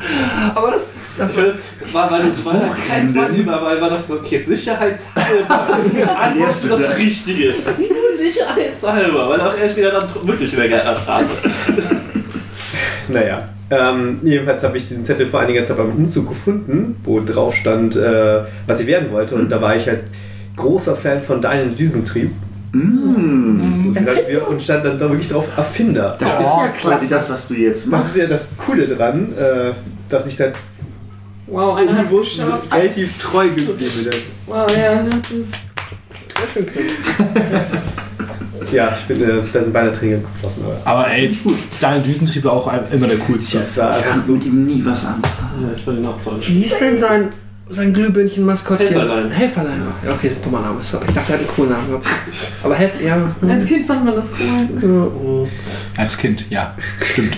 aber 0.54 0.72
das, 0.72 0.84
Weiß, 1.20 1.54
es 1.84 1.94
war 1.94 2.12
random. 2.12 2.34
Zweimal, 2.34 3.64
weil 3.64 3.82
war 3.82 3.90
doch 3.92 4.04
so, 4.04 4.16
okay, 4.16 4.40
sicherheitshalber. 4.40 5.78
Du 6.36 6.44
das 6.44 6.68
das. 6.68 6.98
Richtige. 6.98 7.54
Nur 7.78 8.18
sicherheitshalber, 8.18 9.30
weil 9.30 9.42
auch 9.42 9.58
er 9.58 9.70
steht 9.70 9.86
dann 9.86 10.08
wirklich 10.24 10.54
in 10.54 10.60
der 10.60 10.70
Gärtnerstraße. 10.70 11.30
Naja. 13.08 13.50
Ähm, 13.72 14.20
jedenfalls 14.24 14.64
habe 14.64 14.78
ich 14.78 14.88
diesen 14.88 15.06
Zettel 15.06 15.28
vor 15.28 15.40
einiger 15.42 15.64
Zeit 15.64 15.78
beim 15.78 15.92
Umzug 15.92 16.30
gefunden, 16.30 16.96
wo 17.04 17.20
drauf 17.22 17.56
stand, 17.56 17.96
äh, 17.96 18.42
was 18.66 18.82
ich 18.82 18.88
werden 18.88 19.12
wollte. 19.12 19.36
Und 19.36 19.50
da 19.50 19.62
war 19.62 19.76
ich 19.76 19.88
halt 19.88 20.04
großer 20.56 20.96
Fan 20.96 21.22
von 21.22 21.42
Daniel 21.42 21.70
Düsentrieb. 21.76 22.32
Mm. 22.72 23.88
Und 23.88 23.92
stand, 23.94 24.28
wir- 24.28 24.48
und 24.48 24.62
stand 24.62 24.86
dann 24.86 24.98
da 25.00 25.10
wirklich 25.10 25.30
drauf 25.30 25.46
Erfinder. 25.58 26.16
Das 26.20 26.34
ist 26.40 26.46
ja 26.46 26.68
quasi 26.80 27.10
das, 27.10 27.30
was 27.30 27.48
du 27.48 27.56
jetzt 27.56 27.92
Was 27.92 28.04
machst. 28.04 28.16
ist 28.16 28.22
ja 28.30 28.36
das 28.38 28.48
Coole 28.58 28.88
dran, 28.88 29.34
äh, 29.34 29.72
dass 30.10 30.28
ich 30.28 30.36
dann 30.38 30.52
Wow, 31.52 31.76
einer 31.78 31.96
hat 31.98 32.10
geschafft. 32.10 32.74
relativ 32.74 33.18
treu 33.18 33.48
geblieben. 33.48 34.10
Wow, 34.46 34.68
ja, 34.78 35.04
das 35.04 35.32
ist. 35.32 35.54
Sehr 36.54 36.64
schön. 36.64 36.68
Ja, 38.72 38.96
ich 38.96 39.04
bin, 39.06 39.20
äh, 39.28 39.42
da 39.52 39.64
sind 39.64 39.74
beide 39.74 39.92
Träger 39.92 40.18
geflossen. 40.18 40.64
Aber 40.64 40.76
Aber 40.86 41.08
ey, 41.12 41.36
Daniel 41.82 42.04
Düsentrieb 42.04 42.44
war 42.44 42.52
auch 42.54 42.72
immer 42.92 43.08
der 43.08 43.18
coolste. 43.18 43.60
das 43.62 43.78
war 43.78 43.90
Ich 43.90 43.96
einfach 43.98 44.10
kann 44.12 44.24
so. 44.24 44.34
mit 44.34 44.46
ihm 44.46 44.66
nie 44.66 44.84
was 44.86 45.06
anfangen. 45.08 45.64
Ja, 45.64 45.70
ich 45.76 45.88
war 45.88 45.94
den 45.96 46.06
auch 46.06 46.20
toll. 46.24 46.40
Wie 46.46 46.66
ist 46.66 46.80
denn 46.80 47.00
sein, 47.00 47.30
sein 47.72 47.94
Glühbirnchen-Maskottchen? 47.94 48.88
Helferlein. 48.90 49.32
Helferlein. 49.32 49.82
Ja, 50.06 50.14
okay, 50.14 50.30
dummer 50.44 50.60
Name. 50.62 50.84
Sorry. 50.84 51.06
Ich 51.08 51.16
dachte, 51.16 51.32
er 51.34 51.40
hat 51.40 51.46
einen 51.46 51.56
coolen 51.56 51.72
Namen 51.72 51.88
gehabt. 51.88 52.06
Aber 52.64 52.76
Helf, 52.76 52.92
ja. 53.02 53.36
hm, 53.42 53.50
Als 53.50 53.66
Kind 53.66 53.88
fand 53.88 54.06
man 54.06 54.16
das 54.16 54.32
cool. 54.40 55.48
ja. 55.98 56.04
Als 56.04 56.18
Kind, 56.18 56.46
ja. 56.52 56.76
Stimmt. 57.02 57.38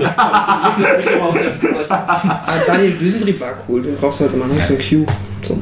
Das 0.00 0.96
nicht 0.98 1.90
Ah, 1.90 2.54
Daniel 2.66 2.92
Düsentrieb 2.92 3.40
war 3.40 3.54
cool. 3.68 3.82
Den 3.82 3.96
brauchst 3.96 4.20
du 4.20 4.24
halt 4.24 4.34
immer 4.34 4.46
noch. 4.46 4.62
So 4.64 4.74
ein 4.74 4.78
Q. 4.78 5.06
So 5.42 5.58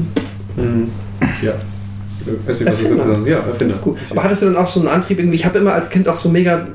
Mhm. 0.57 0.89
Ja. 1.43 1.53
Weißt 2.47 2.61
du, 2.61 2.67
was 2.67 2.81
das 2.81 2.91
ist? 2.91 2.91
Erfinder. 3.07 3.29
Ja, 3.29 3.39
Das 3.39 3.49
Erfinder. 3.49 3.75
ist 3.75 3.83
gut. 3.83 3.99
Aber 4.11 4.23
hattest 4.23 4.43
du 4.43 4.47
dann 4.47 4.57
auch 4.57 4.67
so 4.67 4.81
einen 4.81 4.89
Antrieb 4.89 5.19
irgendwie? 5.19 5.37
Ich 5.37 5.45
habe 5.45 5.59
immer 5.59 5.73
als 5.73 5.91
Kind 5.91 6.09
auch 6.09 6.17
so 6.17 6.29
mega 6.29 6.69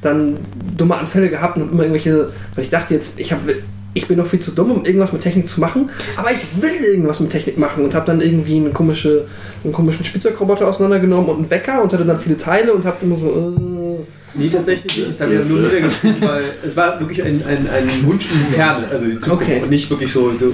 dann 0.00 0.36
dumme 0.76 0.96
Anfälle 0.96 1.28
gehabt 1.28 1.56
und 1.56 1.70
immer 1.72 1.82
irgendwelche, 1.82 2.30
weil 2.54 2.64
ich 2.64 2.70
dachte 2.70 2.94
jetzt, 2.94 3.18
ich 3.20 3.32
habe 3.32 3.54
ich 3.94 4.06
bin 4.08 4.18
noch 4.18 4.26
viel 4.26 4.40
zu 4.40 4.50
dumm, 4.50 4.70
um 4.72 4.84
irgendwas 4.84 5.12
mit 5.14 5.22
Technik 5.22 5.48
zu 5.48 5.58
machen, 5.58 5.88
aber 6.18 6.30
ich 6.30 6.62
will 6.62 6.84
irgendwas 6.92 7.18
mit 7.20 7.30
Technik 7.30 7.56
machen 7.56 7.82
und 7.82 7.94
habe 7.94 8.04
dann 8.04 8.20
irgendwie 8.20 8.56
einen, 8.56 8.74
komische, 8.74 9.24
einen 9.64 9.72
komischen 9.72 10.04
Spielzeugroboter 10.04 10.68
auseinandergenommen 10.68 11.30
und 11.30 11.36
einen 11.38 11.50
Wecker 11.50 11.82
und 11.82 11.90
hatte 11.94 12.04
dann 12.04 12.18
viele 12.20 12.36
Teile 12.36 12.74
und 12.74 12.84
habe 12.84 12.96
immer 13.00 13.16
so, 13.16 13.28
äh, 13.28 14.02
Nee, 14.38 14.48
tatsächlich 14.48 14.96
nicht. 14.96 15.08
Das 15.10 15.20
haben 15.20 15.32
wir 15.32 15.44
nur 15.44 15.60
niedergeschrieben, 15.60 16.20
weil 16.20 16.42
es 16.64 16.76
war 16.76 16.98
wirklich 17.00 17.22
ein, 17.22 17.42
ein, 17.46 17.68
ein 17.68 18.06
Wunsch 18.06 18.26
in 18.32 18.38
die 18.50 18.54
Ferne, 18.54 18.72
also 18.92 19.04
die 19.04 19.18
Zukunft. 19.20 19.42
Okay. 19.44 19.60
Und 19.62 19.70
nicht 19.70 19.88
wirklich 19.90 20.12
so, 20.12 20.32
so, 20.38 20.52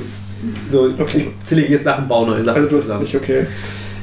so 0.69 0.89
Okay. 0.99 1.31
ich 1.41 1.45
zähle 1.47 1.69
jetzt 1.69 1.85
Sachen 1.85 2.07
bauen 2.09 2.29
oder 2.31 2.45
Sachen 2.45 2.57
also 2.59 2.71
du 2.71 2.77
hast 2.77 2.83
zusammen. 2.85 3.03
nicht, 3.03 3.15
okay. 3.17 3.47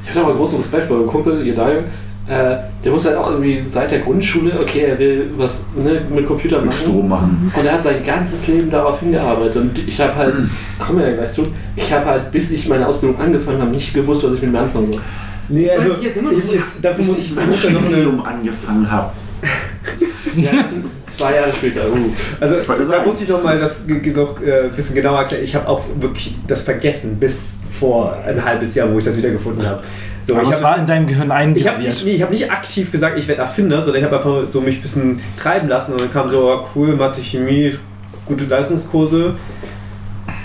Ich 0.04 0.10
hatte 0.10 0.20
aber 0.20 0.34
großen 0.34 0.58
Respekt 0.58 0.86
vor 0.88 0.98
meinem 0.98 1.08
Kumpel, 1.08 1.46
ihr 1.46 1.54
Daniel. 1.54 1.84
Äh, 2.28 2.56
der 2.84 2.92
muss 2.92 3.04
halt 3.04 3.16
auch 3.16 3.28
irgendwie 3.30 3.64
seit 3.68 3.90
der 3.90 4.00
Grundschule, 4.00 4.52
okay, 4.60 4.82
er 4.90 4.98
will 4.98 5.30
was 5.36 5.64
ne, 5.76 6.00
mit 6.14 6.26
Computer 6.26 6.56
Mit 6.58 6.66
machen. 6.66 6.78
Strom 6.80 7.08
machen. 7.08 7.52
Und 7.56 7.66
er 7.66 7.72
hat 7.72 7.82
sein 7.82 8.04
ganzes 8.06 8.46
Leben 8.46 8.70
darauf 8.70 9.00
hingearbeitet. 9.00 9.56
Und 9.56 9.88
ich 9.88 10.00
habe 10.00 10.14
halt, 10.14 10.34
kommen 10.78 11.00
wir 11.00 11.08
ja 11.08 11.14
gleich 11.16 11.32
zu, 11.32 11.46
ich 11.74 11.92
habe 11.92 12.06
halt, 12.06 12.30
bis 12.30 12.50
ich 12.52 12.68
meine 12.68 12.86
Ausbildung 12.86 13.20
angefangen 13.20 13.60
habe, 13.60 13.70
nicht 13.72 13.92
gewusst, 13.94 14.22
was 14.24 14.34
ich 14.34 14.42
mit 14.42 14.52
mir 14.52 14.60
anfangen 14.60 14.92
soll. 14.92 15.00
Nee, 15.48 15.66
Das 15.66 15.84
weiß 15.84 15.98
ich 15.98 16.04
jetzt 16.04 16.16
immer 16.18 16.30
noch 16.30 16.38
nicht. 16.38 16.54
dafür 16.80 16.98
Bis 16.98 17.08
muss 17.08 17.18
ich 17.18 17.30
ich, 17.30 17.34
mein 17.36 17.50
ja 17.50 17.56
Studium 17.56 18.22
angefangen 18.24 18.88
habe. 18.90 19.12
Ja, 20.36 20.52
das 20.62 20.70
sind 20.70 20.84
zwei 21.06 21.34
Jahre 21.34 21.52
später. 21.52 21.80
Uh. 21.90 22.10
also 22.38 22.54
da 22.90 23.04
muss 23.04 23.20
ich 23.20 23.28
noch 23.28 23.42
mal 23.42 23.58
das 23.58 23.84
noch 23.86 24.40
äh, 24.42 24.64
ein 24.64 24.70
bisschen 24.70 24.94
genauer 24.94 25.18
erklären. 25.20 25.42
Ich 25.44 25.54
habe 25.54 25.68
auch 25.68 25.84
wirklich 25.96 26.36
das 26.46 26.62
vergessen 26.62 27.16
bis 27.18 27.56
vor 27.70 28.16
ein 28.26 28.44
halbes 28.44 28.74
Jahr, 28.74 28.92
wo 28.92 28.98
ich 28.98 29.04
das 29.04 29.16
wiedergefunden 29.16 29.66
habe. 29.66 29.82
So, 30.22 30.34
Aber 30.34 30.42
ich 30.44 30.50
es 30.50 30.56
hab- 30.56 30.62
war 30.62 30.78
in 30.78 30.86
deinem 30.86 31.06
Gehirn 31.06 31.26
Ich 31.28 31.32
habe 31.32 31.40
eingraviert. 31.40 31.80
nicht, 31.88 32.04
nee, 32.04 32.12
ich 32.12 32.22
hab 32.22 32.30
nicht 32.30 32.50
aktiv 32.50 32.92
gesagt, 32.92 33.18
ich 33.18 33.26
werde 33.26 33.40
Erfinder, 33.42 33.82
sondern 33.82 34.00
ich 34.02 34.04
habe 34.06 34.16
einfach 34.18 34.52
so 34.52 34.60
mich 34.60 34.76
ein 34.76 34.82
bisschen 34.82 35.20
treiben 35.36 35.68
lassen 35.68 35.92
und 35.92 36.00
dann 36.00 36.12
kam 36.12 36.28
so, 36.28 36.48
oh, 36.52 36.66
cool, 36.76 36.94
Mathe, 36.94 37.20
Chemie, 37.22 37.74
gute 38.26 38.44
Leistungskurse. 38.44 39.34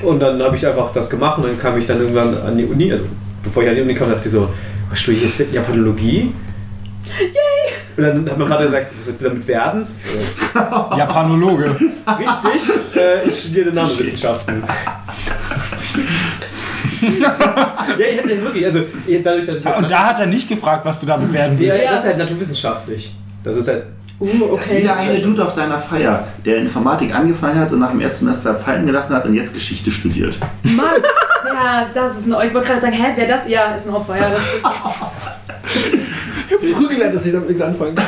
Und 0.01 0.19
dann 0.19 0.41
habe 0.41 0.55
ich 0.55 0.65
einfach 0.65 0.91
das 0.91 1.09
gemacht 1.09 1.37
und 1.37 1.45
dann 1.47 1.59
kam 1.59 1.77
ich 1.77 1.85
dann 1.85 1.99
irgendwann 1.99 2.35
an 2.41 2.57
die 2.57 2.65
Uni. 2.65 2.89
Also 2.91 3.05
bevor 3.43 3.63
ich 3.63 3.69
an 3.69 3.75
die 3.75 3.81
Uni 3.81 3.93
kam, 3.93 4.09
dachte 4.09 4.25
ich 4.25 4.31
so, 4.31 4.47
was 4.89 4.99
studiere 4.99 5.25
ich 5.25 5.37
jetzt 5.37 5.53
Japanologie? 5.53 6.31
Yay! 7.19 7.64
Und 7.97 8.03
dann 8.03 8.29
hat 8.29 8.37
mein 8.37 8.47
Vater 8.47 8.65
gesagt, 8.65 8.87
was 8.97 9.07
willst 9.07 9.21
du 9.21 9.29
damit 9.29 9.47
werden? 9.47 9.87
Japanologe. 10.97 11.75
Richtig, 11.79 12.71
äh, 12.95 13.23
ich 13.27 13.39
studiere 13.39 13.71
Nanowissenschaften. 13.71 14.63
ja, 17.01 17.35
ich 17.97 18.17
hätte 18.17 18.41
wirklich, 18.41 18.65
also 18.65 18.81
dadurch, 19.23 19.45
dass 19.45 19.59
ich 19.65 19.75
Und 19.75 19.89
da 19.89 20.05
hat 20.07 20.19
er 20.19 20.25
nicht 20.25 20.47
gefragt, 20.49 20.85
was 20.85 20.99
du 20.99 21.05
damit 21.05 21.31
werden 21.31 21.59
Ja, 21.61 21.73
willst. 21.75 21.91
es 21.91 21.99
ist 21.99 22.05
halt 22.05 22.17
naturwissenschaftlich. 22.17 23.15
Das 23.43 23.57
ist 23.57 23.67
halt. 23.67 23.83
Uh, 24.19 24.55
Das 24.55 24.65
ist 24.67 24.71
okay. 24.71 24.83
wieder 24.83 24.95
eine 24.95 25.19
Dude 25.19 25.45
auf 25.45 25.55
deiner 25.55 25.77
Feier, 25.77 26.25
der 26.45 26.57
Informatik 26.57 27.13
angefangen 27.13 27.59
hat 27.59 27.71
und 27.73 27.79
nach 27.79 27.91
dem 27.91 27.99
ersten 27.99 28.25
Semester 28.25 28.55
fallen 28.55 28.85
gelassen 28.85 29.13
hat 29.13 29.25
und 29.25 29.33
jetzt 29.35 29.53
Geschichte 29.53 29.91
studiert. 29.91 30.37
Max! 30.63 31.01
Ja, 31.53 31.85
das 31.93 32.17
ist 32.19 32.25
ein. 32.31 32.47
Ich 32.47 32.53
wollte 32.53 32.67
gerade 32.69 32.81
sagen, 32.81 32.93
hä, 32.93 33.11
wer 33.15 33.27
das? 33.27 33.47
Ja, 33.47 33.75
ist 33.75 33.87
ein 33.87 33.93
Opfer. 33.93 34.15
Ja, 34.17 34.29
das 34.29 34.43
Früh 36.47 36.87
gelernt, 36.87 37.15
dass 37.15 37.25
ich 37.25 37.33
damit 37.33 37.47
nichts 37.49 37.61
anfangen 37.63 37.95
kann. 37.95 38.05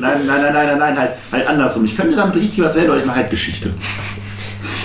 Nein, 0.00 0.26
nein, 0.26 0.42
nein, 0.42 0.52
nein, 0.52 0.66
nein, 0.66 0.78
nein, 0.78 0.98
halt, 0.98 1.10
halt 1.32 1.46
andersrum. 1.46 1.84
Ich 1.84 1.96
könnte 1.96 2.16
damit 2.16 2.36
richtig 2.36 2.60
was 2.64 2.74
werden, 2.74 2.90
aber 2.90 2.98
ich 3.00 3.06
mache 3.06 3.16
halt 3.18 3.30
Geschichte. 3.30 3.70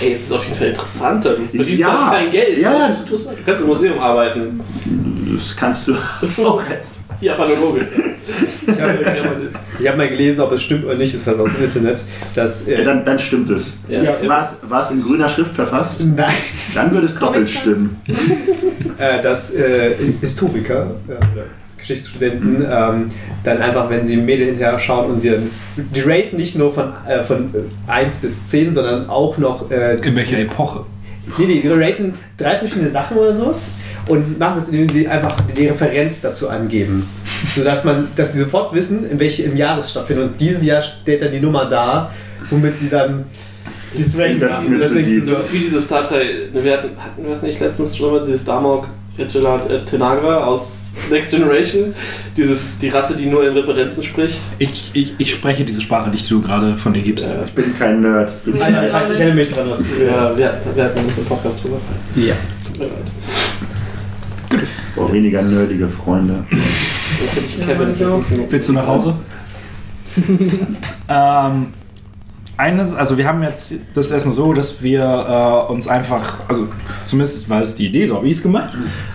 Ey, 0.02 0.12
es 0.12 0.24
ist 0.24 0.32
auf 0.32 0.44
jeden 0.44 0.56
Fall 0.56 0.68
interessanter. 0.68 1.30
Du 1.34 1.46
verdienst 1.46 1.80
Ja. 1.80 2.10
halt 2.10 2.18
kein 2.20 2.30
Geld. 2.30 2.58
Ja, 2.58 2.72
ja. 2.72 2.96
Du 3.08 3.18
kannst 3.44 3.60
im 3.62 3.66
Museum 3.66 3.98
arbeiten. 3.98 4.60
Das 5.34 5.56
kannst 5.56 5.88
du 5.88 5.94
auch 6.44 6.62
als. 6.68 7.00
Japanologe. 7.20 7.86
Ich 9.78 9.88
habe 9.88 9.96
mal 9.96 10.08
gelesen, 10.08 10.40
ob 10.40 10.52
es 10.52 10.62
stimmt 10.62 10.84
oder 10.84 10.96
nicht, 10.96 11.14
ist 11.14 11.26
halt 11.26 11.38
aus 11.38 11.50
dem 11.54 11.64
Internet, 11.64 12.02
dass. 12.34 12.66
Ja, 12.66 12.78
Äh, 12.78 12.84
dann, 12.84 13.04
dann 13.04 13.18
stimmt 13.18 13.48
es. 13.50 13.78
Ja. 13.88 14.02
Ja. 14.02 14.14
War 14.28 14.80
es, 14.80 14.90
in 14.90 15.02
grüner 15.02 15.28
Schrift 15.28 15.54
verfasst? 15.54 16.04
nein, 16.14 16.32
Dann 16.74 16.92
würde 16.92 17.06
es 17.06 17.18
doppelt 17.18 17.48
stimmen. 17.48 17.96
äh, 18.98 19.22
dass 19.22 19.54
äh, 19.54 19.94
Historiker 20.20 20.88
äh, 21.08 21.12
oder 21.12 21.44
Geschichtsstudenten 21.78 22.66
ähm, 22.68 23.10
dann 23.44 23.58
einfach, 23.62 23.88
wenn 23.90 24.04
sie 24.06 24.16
Mädel 24.16 24.46
hinterher 24.46 24.78
schauen 24.78 25.10
und 25.12 25.20
sie 25.20 25.30
dann, 25.30 25.50
die 25.76 26.00
raten 26.00 26.36
nicht 26.36 26.56
nur 26.56 26.72
von, 26.72 26.92
äh, 27.06 27.22
von 27.22 27.50
1 27.86 28.16
bis 28.16 28.48
10, 28.48 28.74
sondern 28.74 29.08
auch 29.08 29.38
noch 29.38 29.70
äh, 29.70 29.96
In 29.96 30.16
welcher 30.16 30.38
Epoche? 30.38 30.84
Nee, 31.38 31.46
nee, 31.46 31.60
sie 31.60 31.68
raten 31.68 32.12
drei 32.36 32.56
verschiedene 32.56 32.90
Sachen 32.90 33.16
oder 33.16 33.34
so 33.34 33.52
und 34.08 34.38
machen 34.38 34.56
das, 34.56 34.68
indem 34.68 34.88
sie 34.88 35.08
einfach 35.08 35.36
die 35.56 35.66
Referenz 35.66 36.20
dazu 36.20 36.48
angeben. 36.48 37.08
Sodass 37.54 37.84
man, 37.84 38.08
dass 38.16 38.32
sie 38.32 38.40
sofort 38.40 38.74
wissen, 38.74 39.10
in 39.10 39.18
welchem 39.18 39.56
Jahr 39.56 39.76
das 39.76 39.90
stattfindet. 39.90 40.26
Und 40.26 40.40
dieses 40.40 40.64
Jahr 40.64 40.80
steht 40.80 41.22
dann 41.22 41.32
die 41.32 41.40
Nummer 41.40 41.64
da, 41.68 42.12
womit 42.50 42.78
sie 42.78 42.88
dann 42.88 43.24
dieses 43.96 44.18
Rating 44.18 44.40
Das 44.40 44.52
ist 44.58 44.58
machen. 44.64 44.72
mir 44.74 44.78
Das 44.78 44.88
zu 44.90 45.02
deep. 45.02 45.26
Das 45.26 45.40
ist 45.46 45.52
wie 45.52 45.58
diese 45.58 45.80
Star 45.80 46.06
Trek. 46.08 46.54
ne, 46.54 46.62
Wir 46.64 46.72
hatten, 46.74 46.90
hatten 46.96 47.24
wir 47.24 47.32
es 47.32 47.42
nicht 47.42 47.60
letztens 47.60 47.96
schon 47.96 48.12
mal, 48.12 48.24
dieses 48.24 48.44
Damok 48.44 48.86
Äh, 49.18 49.84
Tenagra 49.84 50.44
aus 50.44 50.92
Next 51.10 51.30
Generation. 51.30 51.94
Dieses, 52.36 52.78
die 52.78 52.88
Rasse, 52.88 53.16
die 53.16 53.26
nur 53.26 53.46
in 53.46 53.56
Referenzen 53.56 54.02
spricht. 54.02 54.38
Ich, 54.58 54.90
ich, 54.92 55.14
ich 55.18 55.30
spreche 55.30 55.64
diese 55.64 55.80
Sprache, 55.80 56.10
die 56.10 56.22
du 56.28 56.40
gerade 56.40 56.74
von 56.74 56.92
dir 56.92 57.02
gibst. 57.02 57.34
Ich 57.46 57.52
bin 57.52 57.72
kein 57.74 58.00
Nerd. 58.00 58.30
Ja, 58.46 58.52
ich 58.52 59.18
erinnere 59.18 59.34
mich 59.34 59.50
dran, 59.50 59.70
was 59.70 59.78
du 59.78 60.04
Ja, 60.04 60.36
wir, 60.36 60.60
wir 60.74 60.84
hatten 60.84 60.98
uns 61.00 61.16
im 61.16 61.24
Podcast 61.24 61.64
drüber. 61.64 61.78
Ja. 62.14 62.34
Tut 62.66 62.78
mir 62.78 62.84
leid. 62.86 64.62
Ich 64.62 64.94
brauche 64.94 65.12
weniger 65.12 65.42
nerdige 65.42 65.88
Freunde. 65.88 66.44
Jetzt 66.50 67.36
hätte 67.36 67.46
ich 67.46 67.58
Ja, 67.58 67.66
Kevin 67.66 67.90
ich 67.92 68.04
auch. 68.04 68.22
Willst 68.50 68.68
du 68.68 68.72
nach 68.72 68.86
Hause? 68.86 69.14
ähm, 71.08 71.66
eines, 72.56 72.94
also 72.94 73.18
wir 73.18 73.26
haben 73.26 73.42
jetzt 73.42 73.74
das 73.94 74.10
erstmal 74.10 74.34
so, 74.34 74.52
dass 74.52 74.82
wir 74.82 75.02
äh, 75.68 75.72
uns 75.72 75.88
einfach, 75.88 76.40
also 76.48 76.68
zumindest 77.04 77.48
war 77.50 77.62
es 77.62 77.76
die 77.76 77.86
Idee, 77.86 78.06
so 78.06 78.16
habe 78.16 78.26
ich 78.28 78.36
es 78.36 78.42
gemacht, 78.42 78.72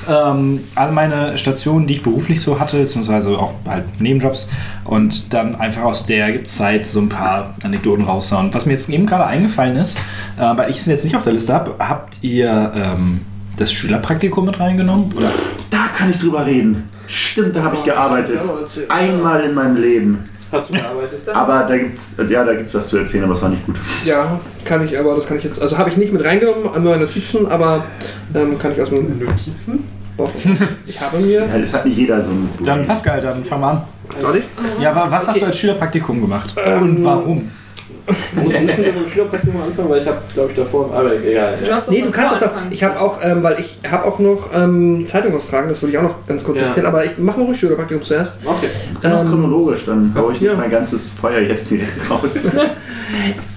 ähm, 0.08 0.60
all 0.76 0.92
meine 0.92 1.38
Stationen, 1.38 1.88
die 1.88 1.96
ich 1.96 2.04
beruflich 2.04 2.42
so 2.42 2.60
hatte, 2.60 2.78
beziehungsweise 2.78 3.38
auch 3.38 3.54
halt 3.68 4.00
Nebenjobs 4.00 4.50
und 4.86 5.34
dann 5.34 5.56
einfach 5.56 5.84
aus 5.84 6.06
der 6.06 6.46
Zeit 6.46 6.86
so 6.86 7.00
ein 7.00 7.10
paar 7.10 7.56
Anekdoten 7.64 8.06
raushauen. 8.06 8.54
Was 8.54 8.66
mir 8.66 8.74
jetzt 8.74 8.90
eben 8.90 9.06
gerade 9.06 9.26
eingefallen 9.26 9.76
ist, 9.78 9.98
äh, 10.38 10.42
weil 10.42 10.70
ich 10.70 10.78
es 10.78 10.86
jetzt 10.86 11.04
nicht 11.04 11.16
auf 11.16 11.24
der 11.24 11.34
Liste 11.34 11.54
habe, 11.54 11.76
habt 11.80 12.18
ihr 12.22 12.72
ähm, 12.76 13.22
das 13.58 13.74
Schülerpraktikum 13.74 14.46
mit 14.46 14.60
reingenommen? 14.60 15.12
Oder? 15.14 15.32
Da 15.70 15.88
kann 15.96 16.10
ich 16.10 16.20
drüber 16.20 16.46
reden. 16.46 16.90
Stimmt, 17.08 17.56
da 17.56 17.64
habe 17.64 17.76
ich 17.76 17.84
gearbeitet. 17.84 18.38
erzählen. 18.38 18.90
Einmal 18.90 19.42
in 19.42 19.54
meinem 19.54 19.82
Leben. 19.82 20.24
Hast 20.52 20.70
du 20.70 20.74
gearbeitet? 20.74 21.28
Aber 21.30 21.64
da 21.68 21.78
gibt's, 21.78 22.18
ja, 22.30 22.44
da 22.44 22.54
gibt's 22.54 22.74
was 22.74 22.88
zu 22.90 22.98
erzählen, 22.98 23.24
aber 23.24 23.34
es 23.34 23.42
war 23.42 23.50
nicht 23.50 23.66
gut. 23.66 23.76
Ja, 24.06 24.40
kann 24.66 24.84
ich, 24.86 24.98
aber 25.00 25.16
das 25.16 25.26
kann 25.28 25.38
ich 25.38 25.44
jetzt. 25.44 25.62
Also 25.62 25.78
habe 25.78 25.90
ich 25.90 25.98
nicht 25.98 26.12
mit 26.12 26.24
reingenommen 26.24 26.74
an 26.74 26.84
meine 26.84 26.98
Notizen, 27.06 27.48
aber 27.50 27.84
ähm, 28.36 28.58
kann 28.60 28.72
ich 28.74 28.82
aus 28.82 28.92
meinem. 28.92 29.18
Notizen? 29.20 29.84
Ich 30.86 31.00
habe 31.00 31.18
mir. 31.20 31.40
Ja, 31.48 31.58
das 31.58 31.74
hat 31.74 31.86
nicht 31.86 31.98
jeder 31.98 32.22
so 32.22 32.30
ein 32.32 32.48
Buch. 32.58 32.66
Dann 32.66 32.86
Pascal, 32.86 33.22
dann 33.22 33.44
fang 33.46 33.60
mal 33.62 33.72
an. 33.72 33.82
Soll 34.20 34.36
ich? 34.38 34.44
Ja, 34.80 34.94
wa- 34.94 35.08
was 35.10 35.28
hast 35.28 35.42
du 35.42 35.46
als 35.46 35.58
Schülerpraktikum 35.58 36.22
gemacht? 36.22 36.54
Ähm, 36.64 36.82
Und 36.98 37.04
warum? 37.04 37.52
Muss 38.36 38.46
müssen 38.62 38.84
wir 38.86 38.94
mit 38.94 39.06
dem 39.06 39.10
Schülerpraktikum 39.10 39.62
anfangen, 39.62 39.90
weil 39.90 40.02
ich 40.02 40.08
habe, 40.08 40.18
glaube 40.34 40.50
ich, 40.52 40.56
davor. 40.56 40.90
Aber 40.94 41.12
egal. 41.14 41.54
Du 41.64 41.92
Nee, 41.92 42.02
du 42.02 42.12
kannst 42.12 42.34
auch 42.34 42.40
da. 42.40 42.52
Ich 42.70 42.84
habe 42.84 43.00
auch, 43.00 43.20
ähm, 43.24 43.44
weil 43.44 43.60
ich 43.60 43.80
habe 43.90 44.06
auch 44.06 44.20
noch 44.20 44.50
ähm, 44.56 45.06
Zeitung 45.06 45.36
austragen, 45.36 45.70
das 45.70 45.82
würde 45.82 45.92
ich 45.92 45.98
auch 45.98 46.04
noch 46.04 46.26
ganz 46.28 46.44
kurz 46.44 46.60
Ja. 46.60 46.66
erzählen, 46.66 46.86
aber 46.88 47.06
ich 47.06 47.18
mache 47.18 47.40
mal 47.40 47.46
ruhig 47.46 47.60
Schülerpraktikum 47.60 48.04
zuerst. 48.04 48.40
Okay. 48.46 48.68
Auch 49.00 49.22
Ähm, 49.22 49.28
chronologisch, 49.28 49.86
dann 49.86 50.14
hau 50.16 50.32
ich 50.32 50.40
ja. 50.42 50.52
nicht 50.52 50.60
mein 50.60 50.72
ganzes 50.72 51.10
Feuer 51.10 51.40
jetzt 51.42 51.70
direkt 51.72 52.10
raus. 52.10 52.50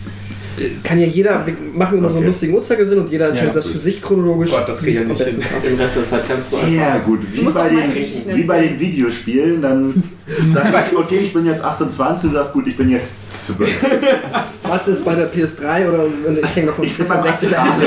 Kann 0.84 1.00
ja 1.00 1.06
jeder, 1.06 1.44
wir 1.46 1.54
machen 1.72 1.98
immer 1.98 2.08
so 2.08 2.14
einen 2.16 2.24
Okay. 2.24 2.26
lustigen 2.28 2.54
Uhrzeigersinn 2.54 2.98
und 3.00 3.10
jeder 3.10 3.28
entscheidet 3.30 3.54
Ja. 3.54 3.60
das 3.60 3.66
für 3.66 3.78
sich 3.78 4.00
chronologisch, 4.00 4.50
Gott, 4.50 4.68
das 4.68 4.84
wie 4.84 4.90
es 4.90 4.96
ich 4.96 5.02
am 5.02 5.08
nicht 5.08 5.18
besten 5.18 5.42
hin. 5.42 5.50
passt. 5.52 5.66
Im 5.68 5.74
Rest 5.78 5.96
der 5.96 6.04
Zeit 6.04 6.20
kannst 6.28 6.52
du 6.52 6.56
einfach. 6.56 6.68
Sehr 6.70 6.98
gut. 7.04 7.20
Wie 7.32 7.40
musst 7.42 7.56
bei, 7.56 7.68
den, 7.68 8.36
wie 8.36 8.42
bei 8.44 8.60
den 8.66 8.78
Videospielen, 8.80 9.62
dann 9.62 10.02
sag 10.52 10.92
ich, 10.92 10.96
okay, 10.96 11.18
ich 11.22 11.32
bin 11.32 11.44
jetzt 11.46 11.62
28, 11.64 12.30
du 12.30 12.36
sagst, 12.36 12.52
gut, 12.52 12.66
ich 12.68 12.76
bin 12.76 12.88
jetzt 12.90 13.16
12. 13.32 13.70
Was 14.62 14.86
ist 14.88 15.04
bei 15.04 15.14
der 15.14 15.32
PS3 15.32 15.88
oder 15.88 16.04
ich 16.42 16.56
hänge 16.56 16.68
noch 16.68 16.76
beim 16.76 17.22
60 17.22 17.58
18. 17.58 17.82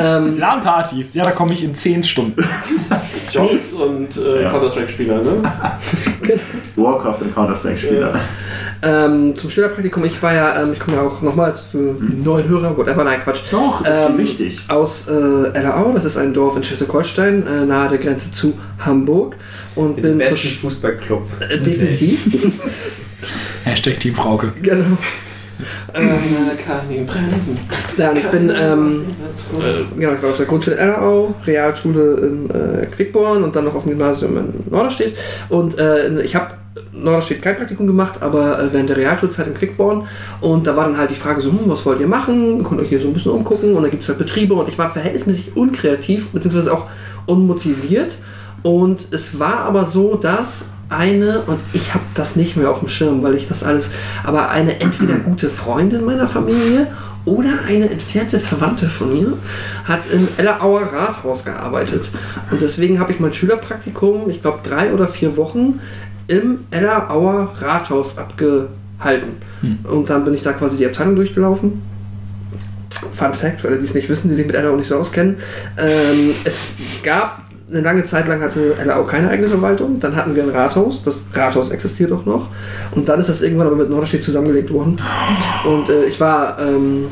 Ähm, 0.00 0.38
LAN-Partys, 0.38 1.12
ja, 1.14 1.24
da 1.24 1.32
komme 1.32 1.52
ich 1.52 1.64
in 1.64 1.74
10 1.74 2.04
Stunden. 2.04 2.42
Jobs 3.32 3.72
und 3.72 4.16
äh, 4.16 4.42
Ja. 4.42 4.50
Counter-Strike-Spieler, 4.50 5.16
ne? 5.22 5.42
Warcraft 6.76 7.18
und 7.22 7.34
Counter-Strike-Spieler. 7.34 8.18
ähm, 8.82 9.34
zum 9.34 9.50
Schülerpraktikum, 9.50 10.04
ich 10.04 10.22
war 10.22 10.34
ja, 10.34 10.62
ähm, 10.62 10.72
ich 10.72 10.80
komme 10.80 10.96
ja 10.96 11.02
auch 11.02 11.20
nochmals 11.22 11.60
für 11.60 11.94
die 12.00 12.22
neuen 12.22 12.48
Hörer, 12.48 12.76
whatever, 12.76 13.04
nein, 13.04 13.20
Quatsch. 13.22 13.42
Doch, 13.50 13.84
ist 13.84 14.08
Ähm, 14.08 14.18
wichtig. 14.18 14.60
Aus 14.68 15.06
äh, 15.08 15.12
Ellerau, 15.54 15.92
das 15.92 16.04
ist 16.04 16.16
ein 16.16 16.32
Dorf 16.34 16.56
in 16.56 16.62
Schleswig-Holstein, 16.64 17.46
äh, 17.46 17.64
nahe 17.66 17.88
der 17.88 17.98
Grenze 17.98 18.32
zu 18.32 18.54
Hamburg. 18.78 19.36
Und 19.74 19.96
Mit 19.96 20.02
bin 20.04 20.18
besten 20.18 20.36
Sch 20.36 20.58
Fußballclub. 20.60 21.22
äh, 21.48 21.58
definitiv. 21.58 22.26
Hashtag 23.64 24.00
Team 24.00 24.14
Frauke. 24.14 24.52
genau. 24.60 24.84
Ähm, 25.94 26.10
kann 26.66 26.90
ihn 26.90 27.06
bremsen. 27.06 27.56
ja, 27.96 28.10
und 28.10 28.18
ich 28.18 28.26
bin, 28.26 28.50
ähm, 28.50 29.04
äh, 29.60 29.96
genau, 30.00 30.14
ich 30.14 30.22
war 30.22 30.30
auf 30.30 30.36
der 30.36 30.46
Grundschule 30.46 30.74
in 30.76 30.82
Ellerau, 30.82 31.34
Realschule 31.46 32.14
in 32.26 32.50
äh, 32.50 32.86
Quickborn 32.86 33.44
und 33.44 33.54
dann 33.54 33.66
noch 33.66 33.74
auf 33.76 33.84
dem 33.84 33.90
Gymnasium 33.90 34.36
in 34.38 34.54
Norderstedt. 34.70 35.16
Und 35.50 35.78
äh, 35.78 36.20
ich 36.22 36.34
habe 36.34 36.54
Norderstedt 36.92 37.42
kein 37.42 37.56
Praktikum 37.56 37.86
gemacht, 37.86 38.16
aber 38.20 38.58
äh, 38.58 38.72
während 38.72 38.90
der 38.90 38.96
Realschulzeit 38.96 39.46
in 39.46 39.54
Quickborn. 39.54 40.06
Und 40.40 40.66
da 40.66 40.76
war 40.76 40.84
dann 40.84 40.98
halt 40.98 41.10
die 41.10 41.16
Frage 41.16 41.40
so, 41.40 41.50
hm, 41.50 41.60
was 41.66 41.84
wollt 41.86 42.00
ihr 42.00 42.06
machen? 42.06 42.62
Könnt 42.64 42.80
euch 42.80 42.90
hier 42.90 43.00
so 43.00 43.08
ein 43.08 43.14
bisschen 43.14 43.32
umgucken. 43.32 43.74
Und 43.74 43.82
da 43.82 43.88
gibt 43.88 44.02
es 44.02 44.08
halt 44.08 44.18
Betriebe 44.18 44.54
und 44.54 44.68
ich 44.68 44.78
war 44.78 44.90
verhältnismäßig 44.90 45.56
unkreativ, 45.56 46.28
beziehungsweise 46.28 46.72
auch 46.72 46.86
unmotiviert. 47.26 48.18
Und 48.62 49.08
es 49.12 49.38
war 49.38 49.60
aber 49.60 49.84
so, 49.84 50.16
dass 50.16 50.66
eine, 50.88 51.40
und 51.46 51.58
ich 51.72 51.94
habe 51.94 52.04
das 52.14 52.36
nicht 52.36 52.56
mehr 52.56 52.70
auf 52.70 52.80
dem 52.80 52.88
Schirm, 52.88 53.22
weil 53.22 53.34
ich 53.34 53.48
das 53.48 53.62
alles, 53.62 53.90
aber 54.24 54.50
eine 54.50 54.80
entweder 54.80 55.14
gute 55.14 55.48
Freundin 55.48 56.04
meiner 56.04 56.28
Familie 56.28 56.88
oder 57.24 57.50
eine 57.66 57.88
entfernte 57.88 58.38
Verwandte 58.38 58.88
von 58.88 59.12
mir 59.12 59.38
hat 59.84 60.00
im 60.12 60.28
Ellerauer 60.36 60.82
Rathaus 60.82 61.44
gearbeitet. 61.44 62.10
Und 62.50 62.60
deswegen 62.60 62.98
habe 62.98 63.12
ich 63.12 63.20
mein 63.20 63.32
Schülerpraktikum, 63.32 64.28
ich 64.28 64.42
glaube 64.42 64.58
drei 64.62 64.92
oder 64.92 65.08
vier 65.08 65.36
Wochen, 65.36 65.80
im 66.32 66.60
Ellerauer 66.70 67.52
Rathaus 67.60 68.16
abgehalten. 68.16 69.36
Und 69.84 70.08
dann 70.08 70.24
bin 70.24 70.34
ich 70.34 70.42
da 70.42 70.52
quasi 70.52 70.76
die 70.76 70.86
Abteilung 70.86 71.14
durchgelaufen. 71.14 71.82
Fun 73.12 73.34
Fact, 73.34 73.60
für 73.60 73.68
alle, 73.68 73.78
die 73.78 73.84
es 73.84 73.94
nicht 73.94 74.08
wissen, 74.08 74.28
die 74.28 74.34
sich 74.34 74.46
mit 74.46 74.56
Ellerau 74.56 74.76
nicht 74.76 74.88
so 74.88 74.96
auskennen. 74.96 75.36
Ähm, 75.76 76.34
es 76.44 76.68
gab 77.02 77.42
eine 77.70 77.80
lange 77.80 78.04
Zeit 78.04 78.28
lang 78.28 78.42
hatte 78.42 78.76
Ellerau 78.78 79.04
keine 79.04 79.28
eigene 79.28 79.48
Verwaltung. 79.48 79.98
Dann 79.98 80.14
hatten 80.14 80.34
wir 80.34 80.42
ein 80.42 80.50
Rathaus. 80.50 81.02
Das 81.02 81.22
Rathaus 81.32 81.70
existiert 81.70 82.12
auch 82.12 82.24
noch. 82.24 82.48
Und 82.92 83.08
dann 83.08 83.18
ist 83.18 83.28
das 83.28 83.42
irgendwann 83.42 83.66
aber 83.66 83.76
mit 83.76 83.90
Norderstedt 83.90 84.24
zusammengelegt 84.24 84.72
worden. 84.72 85.00
Und 85.64 85.88
äh, 85.88 86.04
ich 86.04 86.20
war 86.20 86.58
ähm, 86.58 87.06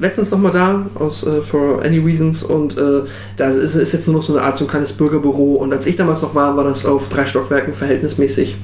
letztens 0.00 0.30
noch 0.30 0.38
mal 0.38 0.50
da 0.50 0.86
aus 0.94 1.24
äh, 1.26 1.42
For 1.42 1.84
Any 1.84 1.98
Reasons 1.98 2.42
und 2.42 2.76
äh, 2.76 3.02
da 3.36 3.48
ist, 3.48 3.74
ist 3.74 3.92
jetzt 3.92 4.06
nur 4.06 4.16
noch 4.16 4.22
so 4.22 4.34
eine 4.34 4.42
Art 4.42 4.58
so 4.58 4.64
ein 4.64 4.68
kleines 4.68 4.92
Bürgerbüro. 4.92 5.54
Und 5.54 5.72
als 5.72 5.86
ich 5.86 5.96
damals 5.96 6.22
noch 6.22 6.34
war, 6.34 6.56
war 6.56 6.64
das 6.64 6.84
auf 6.84 7.08
drei 7.08 7.26
Stockwerken 7.26 7.74
verhältnismäßig. 7.74 8.56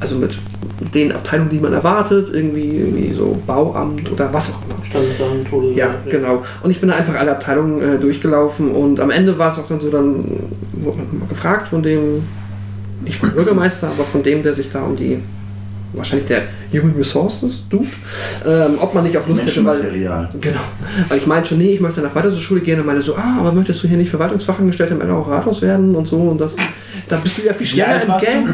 Also 0.00 0.16
mit 0.16 0.38
den 0.94 1.12
Abteilungen, 1.12 1.50
die 1.50 1.60
man 1.60 1.72
erwartet, 1.72 2.30
irgendwie, 2.32 2.78
irgendwie 2.78 3.12
so 3.12 3.38
Bauamt 3.46 4.10
oder 4.10 4.32
was 4.32 4.50
auch 4.50 4.62
immer. 4.62 4.84
Standesamt, 4.84 5.48
Tode. 5.48 5.72
Ja, 5.72 5.94
genau. 6.08 6.42
Und 6.62 6.70
ich 6.70 6.80
bin 6.80 6.88
da 6.88 6.96
einfach 6.96 7.14
alle 7.14 7.32
Abteilungen 7.32 7.82
äh, 7.82 7.98
durchgelaufen 7.98 8.70
und 8.70 8.98
am 8.98 9.10
Ende 9.10 9.38
war 9.38 9.50
es 9.52 9.58
auch 9.58 9.68
dann 9.68 9.80
so, 9.80 9.90
dann 9.90 10.24
wurde 10.72 10.98
man 10.98 11.28
gefragt 11.28 11.68
von 11.68 11.82
dem, 11.82 12.22
nicht 13.04 13.18
vom 13.18 13.30
Bürgermeister, 13.32 13.88
aber 13.88 14.04
von 14.04 14.22
dem, 14.22 14.42
der 14.42 14.54
sich 14.54 14.70
da 14.70 14.82
um 14.82 14.96
die, 14.96 15.18
wahrscheinlich 15.92 16.26
der 16.28 16.42
Human 16.72 16.94
Resources 16.96 17.64
tut, 17.68 17.86
ähm, 18.46 18.74
ob 18.80 18.94
man 18.94 19.04
nicht 19.04 19.16
auch 19.18 19.26
Lust 19.26 19.44
hätte, 19.46 19.64
weil, 19.64 19.80
genau, 20.40 20.60
weil 21.08 21.18
ich 21.18 21.26
meinte 21.26 21.48
schon, 21.50 21.58
nee, 21.58 21.72
ich 21.72 21.80
möchte 21.80 22.00
nach 22.00 22.14
weiter 22.14 22.30
zur 22.30 22.40
Schule 22.40 22.60
gehen 22.60 22.78
und 22.80 22.86
meine 22.86 23.02
so, 23.02 23.16
ah, 23.16 23.36
aber 23.40 23.52
möchtest 23.52 23.82
du 23.82 23.88
hier 23.88 23.96
nicht 23.96 24.10
Verwaltungsfachangestellter 24.10 24.94
im 24.94 25.00
Ellerauer 25.00 25.28
Rathaus 25.28 25.62
werden 25.62 25.94
und 25.94 26.06
so 26.06 26.16
und 26.18 26.40
das, 26.40 26.54
da 27.08 27.16
bist 27.16 27.38
du 27.38 27.42
ja 27.46 27.54
viel 27.54 27.66
schneller 27.66 27.88
alt 27.88 28.04
im 28.04 28.08
du? 28.12 28.26
Game. 28.26 28.46
Ja, 28.46 28.52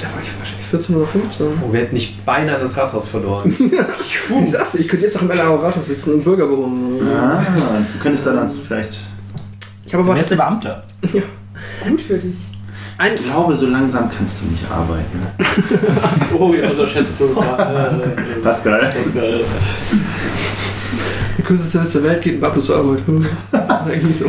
da 0.00 0.06
war 0.12 0.22
ich 0.22 0.38
wahrscheinlich 0.38 0.66
14 0.70 0.96
oder 0.96 1.06
15. 1.06 1.46
Oh, 1.68 1.72
wir 1.72 1.80
hätten 1.80 1.94
nicht 1.94 2.24
beinahe 2.26 2.58
das 2.60 2.76
Rathaus 2.76 3.08
verloren. 3.08 3.54
Ich 4.44 4.50
sag's 4.52 4.72
dir, 4.72 4.78
ich 4.78 4.88
könnte 4.88 5.06
jetzt 5.06 5.16
auch 5.16 5.22
im 5.22 5.30
Ellerauer 5.32 5.62
Rathaus 5.64 5.86
sitzen 5.86 6.14
und 6.14 6.24
Bürgerbüro. 6.24 6.70
Ah, 7.16 7.42
du 7.92 7.98
könntest 8.02 8.26
dann 8.26 8.38
ans- 8.38 8.58
vielleicht. 8.64 8.96
Ich 9.84 9.92
habe 9.92 10.04
aber 10.04 10.14
Wer 10.14 10.20
ist 10.20 10.30
der 10.30 10.38
tatsächlich- 10.38 11.12
Beamter? 11.12 11.88
Gut 11.88 12.00
für 12.00 12.18
dich. 12.18 12.36
Ein, 13.00 13.14
Ich 13.14 13.24
glaube, 13.24 13.56
so 13.56 13.66
langsam 13.66 14.08
kannst 14.14 14.42
du 14.42 14.46
nicht 14.46 14.64
arbeiten. 14.70 15.20
Oh, 16.38 16.54
jetzt 16.54 16.70
unterschätzt 16.70 17.18
du. 17.18 17.24
äh, 17.24 17.30
Pascal. 18.42 18.80
Pascal. 18.92 19.40
Der 21.38 21.44
kürzeste 21.44 21.82
Witz 21.82 21.92
der 21.92 22.02
Welt 22.04 22.22
geht 22.22 22.34
ein 22.34 22.40
Bablo 22.40 22.60
zur 22.60 22.76
Arbeit. 22.76 23.00
Hm. 23.06 23.26
Irgendwie 23.92 24.12
so. 24.12 24.26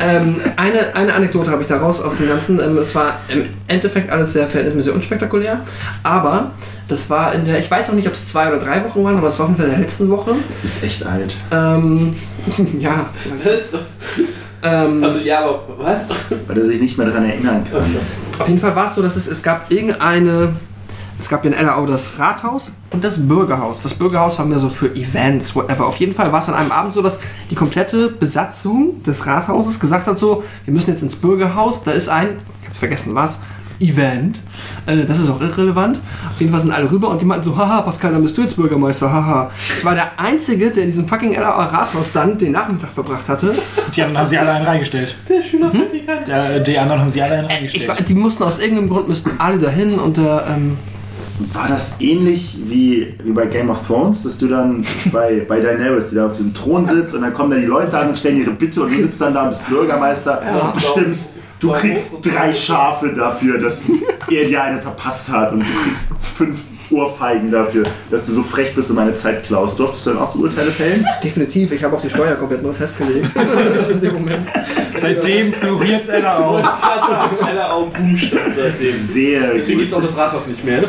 ähm, 0.00 0.40
eine, 0.56 0.94
eine 0.94 1.14
Anekdote 1.14 1.50
habe 1.50 1.62
ich 1.62 1.68
daraus 1.68 2.00
aus 2.00 2.16
dem 2.16 2.28
Ganzen. 2.28 2.58
Ähm, 2.60 2.76
es 2.78 2.94
war 2.94 3.20
im 3.28 3.44
Endeffekt 3.68 4.10
alles 4.10 4.32
sehr 4.32 4.48
verhältnismäßig 4.48 4.92
unspektakulär. 4.92 5.60
Aber 6.02 6.50
das 6.88 7.08
war 7.10 7.34
in 7.34 7.44
der, 7.44 7.58
ich 7.58 7.70
weiß 7.70 7.90
auch 7.90 7.94
nicht, 7.94 8.08
ob 8.08 8.14
es 8.14 8.26
zwei 8.26 8.48
oder 8.48 8.58
drei 8.58 8.82
Wochen 8.84 9.04
waren, 9.04 9.18
aber 9.18 9.28
es 9.28 9.38
war 9.38 9.44
auf 9.44 9.50
jeden 9.50 9.58
Fall 9.60 9.66
in 9.66 9.72
der 9.72 9.80
letzten 9.80 10.08
Woche. 10.08 10.32
Du 10.32 10.62
bist 10.62 10.82
echt 10.82 11.04
alt. 11.04 11.36
Ähm, 11.52 12.14
ja. 12.78 13.06
Ähm, 14.62 15.02
Also, 15.02 15.20
ja, 15.20 15.40
aber 15.40 15.62
was? 15.78 16.08
Weil 16.46 16.58
er 16.58 16.64
sich 16.64 16.80
nicht 16.80 16.96
mehr 16.98 17.06
daran 17.06 17.24
erinnern 17.24 17.62
kann. 17.64 17.76
Also, 17.76 17.98
Auf 18.38 18.48
jeden 18.48 18.60
Fall 18.60 18.74
war 18.74 18.86
es 18.86 18.94
so, 18.94 19.02
dass 19.02 19.16
es, 19.16 19.26
es 19.26 19.42
gab 19.42 19.70
irgendeine. 19.70 20.54
Es 21.18 21.30
gab 21.30 21.46
ja 21.46 21.50
in 21.50 21.56
Ellerau 21.56 21.86
das 21.86 22.18
Rathaus 22.18 22.72
und 22.90 23.02
das 23.02 23.16
Bürgerhaus. 23.26 23.82
Das 23.82 23.94
Bürgerhaus 23.94 24.38
war 24.38 24.44
mehr 24.44 24.58
so 24.58 24.68
für 24.68 24.94
Events, 24.94 25.56
whatever. 25.56 25.86
Auf 25.86 25.96
jeden 25.96 26.12
Fall 26.12 26.30
war 26.30 26.40
es 26.40 26.48
an 26.50 26.54
einem 26.54 26.70
Abend 26.70 26.92
so, 26.92 27.00
dass 27.00 27.20
die 27.50 27.54
komplette 27.54 28.10
Besatzung 28.10 29.02
des 29.02 29.26
Rathauses 29.26 29.80
gesagt 29.80 30.06
hat: 30.06 30.18
so, 30.18 30.44
wir 30.66 30.74
müssen 30.74 30.90
jetzt 30.90 31.02
ins 31.02 31.16
Bürgerhaus, 31.16 31.82
da 31.84 31.92
ist 31.92 32.10
ein, 32.10 32.36
ich 32.60 32.68
hab's 32.68 32.78
vergessen 32.78 33.14
was, 33.14 33.38
Event. 33.80 34.40
Äh, 34.86 35.04
das 35.04 35.18
ist 35.18 35.28
auch 35.30 35.40
irrelevant. 35.40 35.98
Auf 36.32 36.40
jeden 36.40 36.52
Fall 36.52 36.60
sind 36.60 36.70
alle 36.70 36.90
rüber 36.90 37.08
und 37.08 37.20
die 37.20 37.24
meinten 37.26 37.44
so, 37.44 37.56
haha, 37.56 37.82
Pascal, 37.82 38.12
dann 38.12 38.22
bist 38.22 38.36
du 38.38 38.42
jetzt 38.42 38.56
Bürgermeister, 38.56 39.12
haha. 39.12 39.50
Ich 39.78 39.84
war 39.84 39.94
der 39.94 40.18
Einzige, 40.18 40.70
der 40.70 40.84
in 40.84 40.88
diesem 40.90 41.06
fucking 41.08 41.36
Rathaus 41.38 42.12
dann 42.12 42.38
den 42.38 42.52
Nachmittag 42.52 42.90
verbracht 42.90 43.28
hatte. 43.28 43.54
Die 43.94 44.02
anderen 44.02 44.18
haben 44.20 44.28
sie 44.28 44.38
alle 44.38 44.52
einen 44.52 44.64
reingestellt. 44.66 45.14
der 45.28 45.42
Schülerpraktikant. 45.42 46.28
Der, 46.28 46.60
die 46.60 46.78
anderen 46.78 47.00
haben 47.02 47.10
sie 47.10 47.22
alle 47.22 47.34
einen 47.34 47.46
Ich 47.48 47.54
reingestellt. 47.54 47.88
war, 47.88 47.96
die 47.96 48.14
mussten 48.14 48.42
aus 48.42 48.58
irgendeinem 48.58 48.88
Grund, 48.88 49.08
müssten 49.08 49.30
alle 49.38 49.58
dahin 49.58 49.98
und 49.98 50.16
der, 50.16 50.46
ähm, 50.48 50.76
War 51.52 51.68
das 51.68 52.00
ähnlich 52.00 52.56
wie, 52.64 53.14
wie 53.22 53.32
bei 53.32 53.44
Game 53.46 53.68
of 53.68 53.86
Thrones, 53.86 54.22
dass 54.22 54.38
du 54.38 54.48
dann 54.48 54.82
bei, 55.12 55.44
bei 55.46 55.60
Daenerys, 55.60 56.08
die 56.10 56.14
da 56.16 56.26
auf 56.26 56.32
diesem 56.32 56.54
Thron 56.54 56.86
sitzt 56.86 57.14
und 57.14 57.20
dann 57.22 57.34
kommen 57.34 57.50
dann 57.50 57.60
die 57.60 57.66
Leute 57.66 57.98
an 57.98 58.08
und 58.08 58.18
stellen 58.18 58.38
ihre 58.38 58.52
Bitte 58.52 58.82
und 58.82 58.90
du 58.92 58.96
sitzt 59.02 59.20
dann 59.20 59.34
da 59.34 59.42
und 59.42 59.50
bist 59.50 59.66
Bürgermeister 59.68 60.40
und 60.62 60.74
bestimmst, 60.74 61.32
du 61.60 61.72
kriegst 61.72 62.08
drei 62.22 62.52
Schafe 62.52 63.12
dafür, 63.12 63.58
dass 63.58 63.84
er 64.30 64.44
dir 64.44 64.62
eine 64.62 64.80
verpasst 64.80 65.30
hat 65.30 65.52
und 65.52 65.60
du 65.60 65.66
kriegst 65.84 66.08
fünf 66.20 66.58
Ohrfeigen 66.90 67.50
dafür, 67.50 67.84
dass 68.10 68.26
du 68.26 68.32
so 68.32 68.42
frech 68.42 68.74
bist 68.74 68.90
und 68.90 68.96
meine 68.96 69.14
Zeit 69.14 69.44
klaust. 69.44 69.78
Durftest 69.78 70.06
du 70.06 70.10
dann 70.10 70.20
auch 70.20 70.32
so 70.32 70.40
Urteile 70.40 70.70
fällen? 70.70 71.04
Definitiv, 71.22 71.72
ich 71.72 71.82
habe 71.82 71.96
auch 71.96 72.00
die 72.00 72.10
Steuer 72.10 72.36
komplett 72.36 72.62
neu 72.62 72.72
festgelegt. 72.72 73.34
In 73.90 74.00
dem 74.00 74.14
Moment. 74.14 74.48
Seitdem 74.94 75.52
floriert 75.52 76.08
er 76.08 76.38
auch. 76.38 76.62
Alle 77.42 77.70
Augen 77.70 77.92
Boomstadt 77.92 78.52
seitdem. 78.56 78.92
Sehr 78.92 79.54
Deswegen 79.54 79.78
gibt 79.78 79.90
es 79.90 79.96
auch 79.96 80.02
das 80.02 80.16
Rathaus 80.16 80.46
nicht 80.46 80.64
mehr. 80.64 80.82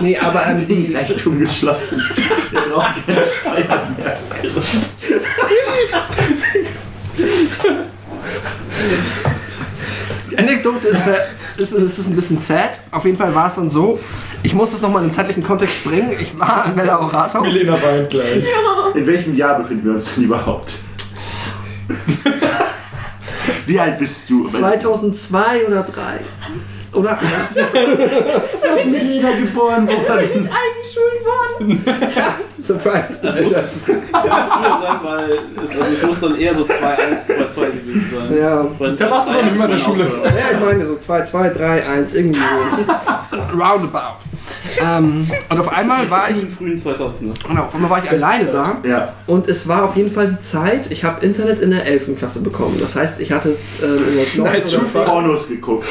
Nee, 0.00 0.18
aber 0.18 0.46
ähm, 0.46 0.66
die, 0.66 0.94
Reichtum 0.94 1.38
geschlossen. 1.38 2.02
Wir 2.50 2.60
brauchen 2.62 2.94
keine 3.06 3.26
Steuern 3.26 3.96
mehr. 3.96 4.16
die 10.38 10.42
Anekdote 10.42 10.88
ist, 10.88 11.00
ver- 11.00 11.26
ist, 11.56 11.72
ist, 11.72 11.98
ist 11.98 12.08
ein 12.08 12.14
bisschen 12.16 12.38
sad. 12.40 12.80
Auf 12.92 13.04
jeden 13.04 13.16
Fall 13.18 13.34
war 13.34 13.48
es 13.48 13.56
dann 13.56 13.68
so, 13.70 13.98
ich 14.42 14.54
muss 14.54 14.70
das 14.70 14.80
nochmal 14.80 15.02
in 15.02 15.08
den 15.08 15.14
zeitlichen 15.14 15.42
Kontext 15.42 15.82
bringen. 15.84 16.12
Ich 16.20 16.38
war 16.38 16.66
im 16.66 16.74
Mellerau 16.76 17.06
Rathaus. 17.06 17.42
Milena 17.42 17.74
weint 17.82 18.10
gleich. 18.10 18.44
In 18.94 19.06
welchem 19.06 19.34
Jahr 19.36 19.58
befinden 19.58 19.84
wir 19.86 19.92
uns 19.94 20.14
denn 20.14 20.24
überhaupt? 20.24 20.74
Wie 23.66 23.78
alt 23.80 23.98
bist 23.98 24.30
du? 24.30 24.44
2002 24.46 25.66
oder 25.66 25.82
3. 25.82 26.20
Oder? 26.98 27.12
ist 27.48 28.86
Milena 28.86 29.30
geboren 29.36 29.86
worden. 29.86 30.08
Eingeschult 30.08 31.24
worden. 31.24 31.84
Surprise. 32.58 33.14
ich 33.14 33.20
bin 33.20 33.30
Das 33.30 33.40
muss, 33.40 33.52
das 33.52 33.62
muss 33.62 33.86
früher 33.86 34.80
sein, 34.82 35.00
weil 35.02 35.30
es, 35.64 35.80
also 35.80 35.94
es 35.94 36.02
muss 36.02 36.20
dann 36.20 36.40
eher 36.40 36.54
so 36.56 36.64
2-1, 36.64 36.68
2-2 36.68 37.70
gewesen 37.70 38.14
sein. 38.28 38.38
Ja. 38.38 38.66
Da 38.98 39.10
warst 39.10 39.28
du 39.28 39.32
noch 39.32 39.42
nicht 39.44 39.56
mal 39.56 39.66
in 39.66 39.70
der 39.70 39.78
Schule. 39.78 40.10
Ja, 40.24 40.52
ich 40.52 40.60
meine 40.60 40.84
so 40.84 40.96
2, 40.96 41.22
2, 41.22 41.50
3, 41.50 41.86
1, 41.86 42.14
irgendwie 42.14 42.40
so. 42.40 43.36
Roundabout. 43.56 44.18
Ähm, 44.80 45.30
und 45.48 45.60
auf 45.60 45.72
einmal 45.72 46.10
war 46.10 46.30
ich, 46.30 46.36
In 46.36 46.42
den 46.42 46.50
frühen 46.50 46.78
2000 46.78 47.44
genau, 47.44 47.62
auf 47.64 47.74
einmal 47.74 47.90
war 47.90 48.04
ich 48.04 48.10
alleine 48.10 48.46
da. 48.46 48.78
Ja, 48.82 49.12
Und 49.26 49.48
es 49.48 49.68
war 49.68 49.84
auf 49.84 49.96
jeden 49.96 50.10
Fall 50.10 50.28
die 50.28 50.38
Zeit, 50.38 50.90
ich 50.92 51.04
habe 51.04 51.24
Internet 51.24 51.60
in 51.60 51.70
der 51.70 51.86
11. 51.86 52.16
Klasse 52.16 52.40
bekommen. 52.40 52.78
Das 52.80 52.96
heißt, 52.96 53.20
ich 53.20 53.32
hatte 53.32 53.56
ähm, 53.82 53.98
in 54.08 54.44
der 54.44 54.52
9. 54.52 54.62
oder 54.62 54.64
10. 54.64 55.04
Pornos 55.04 55.48
geguckt. 55.48 55.86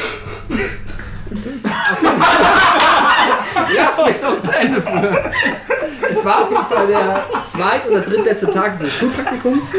Lass 3.76 4.06
mich 4.06 4.16
doch 4.20 4.40
zu 4.40 4.56
Ende 4.56 4.80
führen. 4.80 5.18
es 6.10 6.24
war 6.24 6.42
auf 6.42 6.50
jeden 6.50 6.64
Fall 6.64 6.86
der 6.86 7.24
zweit- 7.42 7.88
oder 7.88 8.00
drittletzte 8.00 8.50
Tag 8.50 8.78
dieses 8.78 8.94
Schulpraktikums 8.94 9.72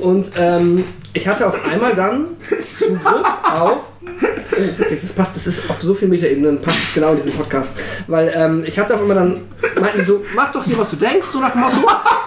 und 0.00 0.30
ähm, 0.36 0.84
ich 1.12 1.26
hatte 1.26 1.46
auf 1.46 1.64
einmal 1.64 1.94
dann 1.94 2.36
Zugriff 2.78 3.26
auf. 3.42 3.78
Oh, 4.02 4.78
witzig, 4.78 5.00
das 5.02 5.12
passt, 5.12 5.34
das 5.34 5.46
ist 5.46 5.68
auf 5.70 5.80
so 5.80 5.94
vielen 5.94 6.10
Metaebenen, 6.10 6.60
passt 6.60 6.78
es 6.78 6.94
genau 6.94 7.10
in 7.10 7.16
diesen 7.16 7.32
Podcast. 7.32 7.76
Weil 8.06 8.32
ähm, 8.34 8.64
ich 8.66 8.78
hatte 8.78 8.94
auf 8.94 9.00
einmal 9.00 9.16
dann, 9.16 9.42
meinten 9.80 10.00
die 10.00 10.04
so, 10.04 10.22
mach 10.34 10.52
doch 10.52 10.64
hier, 10.64 10.78
was 10.78 10.90
du 10.90 10.96
denkst, 10.96 11.26
so 11.26 11.40
nach 11.40 11.52
dem 11.52 11.62
Motto. 11.62 11.76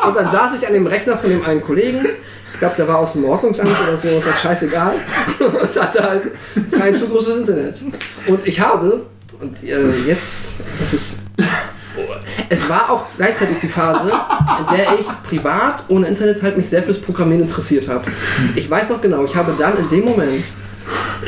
Und 0.08 0.16
dann 0.16 0.30
saß 0.30 0.52
ich 0.60 0.68
an 0.68 0.74
dem 0.74 0.88
Rechner 0.88 1.18
von 1.18 1.30
dem 1.30 1.46
einen 1.46 1.62
Kollegen, 1.62 2.06
ich 2.60 2.62
glaube, 2.62 2.76
der 2.76 2.90
war 2.90 2.98
aus 2.98 3.14
dem 3.14 3.24
Ordnungsamt 3.24 3.70
oder 3.70 3.96
so, 3.96 4.10
ist 4.10 4.26
halt 4.26 4.38
scheißegal. 4.38 4.96
Und 5.40 5.82
hatte 5.82 6.04
halt 6.04 6.24
freien 6.70 6.94
Zugriff 6.94 7.20
aufs 7.20 7.38
Internet. 7.38 7.82
Und 8.28 8.46
ich 8.46 8.60
habe, 8.60 9.06
und 9.40 9.64
äh, 9.64 9.92
jetzt, 10.06 10.62
das 10.78 10.94
ist 10.94 11.20
es 12.50 12.68
war 12.68 12.90
auch 12.90 13.06
gleichzeitig 13.16 13.60
die 13.62 13.68
Phase, 13.68 14.10
in 14.10 14.78
der 14.78 15.00
ich 15.00 15.08
privat 15.24 15.86
ohne 15.88 16.08
Internet 16.08 16.42
halt 16.44 16.58
mich 16.58 16.68
sehr 16.68 16.84
fürs 16.84 17.00
Programmieren 17.00 17.44
interessiert 17.44 17.88
habe. 17.88 18.04
Ich 18.56 18.70
weiß 18.70 18.90
noch 18.90 19.02
genau, 19.02 19.24
ich 19.24 19.36
habe 19.36 19.56
dann 19.58 19.78
in 19.78 19.88
dem 19.88 20.04
Moment 20.04 20.44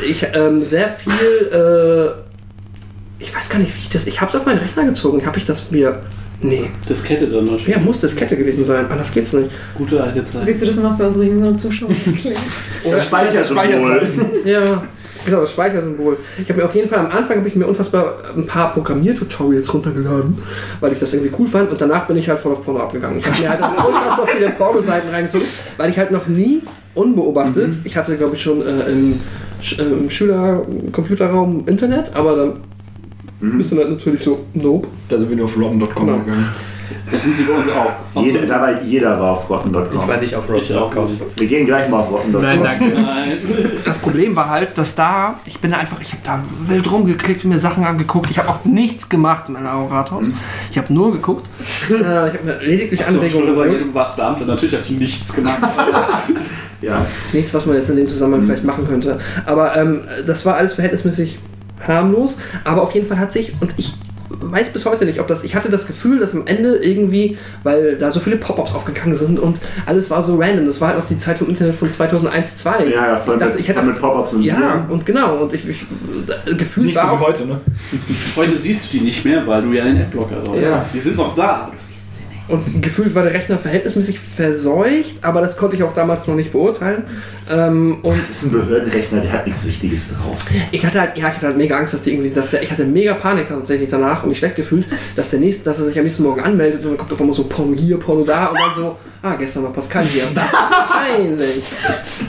ich 0.06 0.26
ähm, 0.34 0.62
sehr 0.64 0.88
viel 0.90 1.50
äh, 1.52 3.22
ich 3.22 3.34
weiß 3.34 3.48
gar 3.48 3.58
nicht, 3.58 3.74
wie 3.74 3.80
ich 3.80 3.88
das. 3.88 4.06
Ich 4.06 4.20
habe 4.20 4.30
es 4.30 4.36
auf 4.36 4.44
meinen 4.46 4.58
Rechner 4.58 4.84
gezogen. 4.84 5.24
Habe 5.24 5.38
ich 5.38 5.46
das 5.46 5.70
mir. 5.70 6.00
Nee. 6.42 6.70
Diskette 6.88 7.26
dann 7.28 7.48
wahrscheinlich. 7.48 7.76
Ja, 7.76 7.78
muss 7.82 8.00
Diskette 8.00 8.36
gewesen 8.36 8.64
sein. 8.64 8.86
Anders 8.90 9.12
geht's 9.12 9.32
nicht. 9.32 9.50
Gute 9.76 10.02
alte 10.02 10.24
Zeit. 10.24 10.44
Willst 10.44 10.62
du 10.62 10.66
das 10.66 10.76
nochmal 10.76 10.96
für 10.96 11.06
unsere 11.06 11.24
jüngeren 11.24 11.56
Zuschauer 11.58 11.90
erklären? 12.06 12.36
Oder 12.84 12.98
Speichersymbol. 12.98 14.02
Ja, 14.44 14.82
genau, 15.24 15.40
das 15.40 15.52
Speichersymbol. 15.52 16.16
Ich 16.42 16.48
habe 16.48 16.60
mir 16.60 16.64
auf 16.66 16.74
jeden 16.74 16.88
Fall 16.88 16.98
am 16.98 17.10
Anfang 17.12 17.38
habe 17.38 17.48
ich 17.48 17.54
mir 17.54 17.66
unfassbar 17.66 18.14
ein 18.36 18.46
paar 18.46 18.72
Programmiertutorials 18.72 19.72
runtergeladen, 19.72 20.36
weil 20.80 20.92
ich 20.92 20.98
das 20.98 21.14
irgendwie 21.14 21.32
cool 21.38 21.46
fand 21.46 21.70
und 21.70 21.80
danach 21.80 22.06
bin 22.06 22.16
ich 22.16 22.28
halt 22.28 22.40
voll 22.40 22.52
auf 22.52 22.64
Porno 22.64 22.80
abgegangen. 22.80 23.18
Ich 23.18 23.26
habe 23.26 23.40
mir 23.40 23.48
halt 23.48 23.60
unfassbar 23.86 24.26
viele 24.26 24.50
Porno-Seiten 24.50 25.08
reingezogen, 25.10 25.46
weil 25.76 25.90
ich 25.90 25.98
halt 25.98 26.10
noch 26.10 26.26
nie 26.26 26.60
unbeobachtet, 26.94 27.76
ich 27.84 27.96
hatte 27.96 28.16
glaube 28.16 28.34
ich 28.34 28.42
schon 28.42 28.60
äh, 28.66 28.90
im, 28.90 29.20
Sch- 29.62 29.80
äh, 29.80 29.84
im 29.92 30.10
Schüler-Computerraum 30.10 31.64
Internet, 31.66 32.10
aber 32.14 32.36
dann 32.36 32.52
bist 33.42 33.72
du 33.72 33.76
halt 33.76 33.90
natürlich 33.90 34.20
so, 34.22 34.44
nope. 34.54 34.88
Da 35.08 35.18
sind 35.18 35.28
wir 35.28 35.36
nur 35.36 35.46
auf 35.46 35.56
rotten.com 35.58 36.06
Genau. 36.06 36.18
gegangen. 36.18 36.48
Das 37.10 37.22
sind 37.22 37.34
sie 37.34 37.44
bei 37.44 37.54
uns 37.54 37.66
auch. 37.68 38.22
Jeder, 38.22 38.46
dabei, 38.46 38.80
jeder 38.84 39.18
war 39.18 39.32
auf 39.32 39.44
Ich 39.44 39.50
war 39.50 39.58
rotten.com. 39.58 40.20
nicht 40.20 40.34
auf 40.36 40.44
Ich 40.54 40.74
auch 40.74 40.82
Rock.com. 40.94 41.04
nicht. 41.06 41.22
Wir 41.36 41.46
gehen 41.46 41.66
gleich 41.66 41.88
mal 41.90 42.00
auf 42.00 42.10
rotten.com. 42.12 42.42
Nein, 42.42 42.62
danke. 42.62 42.84
Nein. 42.94 43.32
Das 43.84 43.98
Problem 43.98 44.36
war 44.36 44.48
halt, 44.50 44.76
dass 44.76 44.94
da, 44.94 45.40
ich 45.44 45.58
bin 45.58 45.70
da 45.70 45.78
einfach, 45.78 46.00
ich 46.00 46.12
habe 46.12 46.22
da 46.24 46.42
wild 46.68 46.90
rumgeklickt 46.90 47.44
und 47.44 47.50
mir 47.50 47.58
Sachen 47.58 47.84
angeguckt. 47.84 48.30
Ich 48.30 48.38
habe 48.38 48.48
auch 48.50 48.64
nichts 48.64 49.08
gemacht 49.08 49.44
in 49.48 49.54
meinem 49.54 49.66
Rathaus. 49.66 50.28
Ich 50.70 50.78
habe 50.78 50.92
nur 50.92 51.12
geguckt. 51.12 51.46
äh, 51.90 51.94
ich 51.94 52.00
habe 52.02 52.38
mir 52.44 52.58
lediglich 52.62 53.00
So, 53.00 53.06
ich 53.08 53.16
Anregungen 53.16 53.46
geholt. 53.48 53.80
du 53.80 53.94
warst 53.94 54.16
Beamter, 54.16 54.44
natürlich 54.44 54.74
hast 54.74 54.90
du 54.90 54.94
nichts 54.94 55.32
gemacht. 55.32 55.58
Ja. 56.82 57.06
Nichts, 57.32 57.54
was 57.54 57.64
man 57.66 57.76
jetzt 57.76 57.90
in 57.90 57.96
dem 57.96 58.08
Zusammenhang 58.08 58.42
vielleicht 58.42 58.64
machen 58.64 58.84
könnte. 58.88 59.16
Aber 59.46 59.76
ähm, 59.76 60.00
das 60.26 60.44
war 60.44 60.56
alles 60.56 60.74
verhältnismäßig 60.74 61.38
harmlos. 61.86 62.36
Aber 62.64 62.82
auf 62.82 62.92
jeden 62.92 63.06
Fall 63.06 63.18
hat 63.18 63.32
sich, 63.32 63.54
und 63.60 63.72
ich 63.76 63.94
weiß 64.44 64.70
bis 64.70 64.86
heute 64.86 65.04
nicht, 65.04 65.20
ob 65.20 65.28
das, 65.28 65.44
ich 65.44 65.54
hatte 65.54 65.68
das 65.68 65.86
Gefühl, 65.86 66.18
dass 66.18 66.34
am 66.34 66.46
Ende 66.46 66.76
irgendwie, 66.76 67.36
weil 67.64 67.96
da 67.98 68.10
so 68.10 68.18
viele 68.18 68.36
Pop-Ups 68.36 68.74
aufgegangen 68.74 69.14
sind 69.14 69.38
und 69.38 69.60
alles 69.86 70.10
war 70.10 70.22
so 70.22 70.36
random. 70.36 70.64
Das 70.66 70.80
war 70.80 70.88
halt 70.88 70.98
noch 70.98 71.04
die 71.06 71.18
Zeit 71.18 71.38
vom 71.38 71.48
Internet 71.48 71.74
von 71.74 71.92
2001, 71.92 72.56
2002. 72.56 72.94
Ja, 72.94 73.06
ja, 73.08 73.16
voll 73.18 73.34
ich 73.34 73.40
dachte, 73.40 73.52
mit- 73.58 73.68
ich 73.68 73.74
das, 73.74 73.86
mit 73.86 74.00
Pop-ups 74.00 74.32
und 74.32 74.42
Ja, 74.42 74.86
und 74.88 75.04
genau. 75.06 75.36
Und 75.36 75.52
ich, 75.52 75.68
ich 75.68 75.84
gefühlt 76.58 76.86
Nicht 76.86 76.98
so 76.98 77.02
war 77.04 77.12
wie 77.12 77.16
auch, 77.24 77.28
heute, 77.28 77.46
ne? 77.46 77.60
Heute 78.36 78.52
siehst 78.52 78.92
du 78.92 78.98
die 78.98 79.04
nicht 79.04 79.24
mehr, 79.24 79.46
weil 79.46 79.62
du 79.62 79.72
ja 79.72 79.84
den 79.84 79.98
Adblocker 80.00 80.36
hast. 80.40 80.60
Ja. 80.60 80.84
Die 80.92 81.00
sind 81.00 81.16
noch 81.16 81.36
da. 81.36 81.42
aber 81.64 81.72
du 81.72 81.76
siehst 81.86 82.16
sie 82.16 82.24
nicht. 82.24 82.50
Und 82.74 82.82
gefühlt 82.82 83.14
war 83.14 83.22
der 83.22 83.34
Rechner 83.34 83.58
verhältnismäßig 83.58 84.18
verseucht, 84.18 85.16
aber 85.22 85.40
das 85.42 85.56
konnte 85.56 85.76
ich 85.76 85.82
auch 85.82 85.92
damals 85.94 86.26
noch 86.26 86.34
nicht 86.34 86.52
beurteilen. 86.52 87.04
Ähm, 87.50 87.98
und 88.02 88.18
Das 88.18 88.30
ist 88.30 88.44
ein 88.44 88.52
Behördenrechner, 88.52 89.20
der 89.20 89.32
hat 89.32 89.46
nichts 89.46 89.66
Wichtiges 89.66 90.14
drauf. 90.14 90.36
ich 90.70 90.84
hatte 90.86 91.00
halt, 91.00 91.16
ja, 91.16 91.28
ich 91.28 91.34
hatte 91.34 91.46
halt 91.46 91.56
mega 91.56 91.76
Angst, 91.76 91.94
dass 91.94 92.02
die 92.02 92.12
irgendwie, 92.12 92.30
dass 92.30 92.48
der, 92.48 92.62
ich 92.62 92.70
hatte 92.70 92.84
mega 92.84 93.14
Panik 93.14 93.48
tatsächlich 93.48 93.88
danach 93.88 94.22
und 94.22 94.30
mich 94.30 94.38
schlecht 94.38 94.56
gefühlt, 94.56 94.86
dass 95.16 95.30
der 95.30 95.40
nächste, 95.40 95.64
dass 95.64 95.78
er 95.78 95.86
sich 95.86 95.98
am 95.98 96.04
nächsten 96.04 96.22
Morgen 96.22 96.40
anmeldet 96.40 96.82
und 96.84 96.90
dann 96.90 96.98
kommt 96.98 97.12
auf 97.12 97.20
einmal 97.20 97.34
so 97.34 97.44
Porno 97.44 97.74
hier, 97.78 97.98
Porno 97.98 98.24
da 98.24 98.46
und 98.46 98.58
dann 98.58 98.74
so, 98.74 98.96
ah, 99.22 99.34
gestern 99.34 99.64
war 99.64 99.72
Pascal 99.72 100.04
hier. 100.04 100.24
Das 100.34 100.44
ist 100.52 100.88
peinlich. 100.90 101.64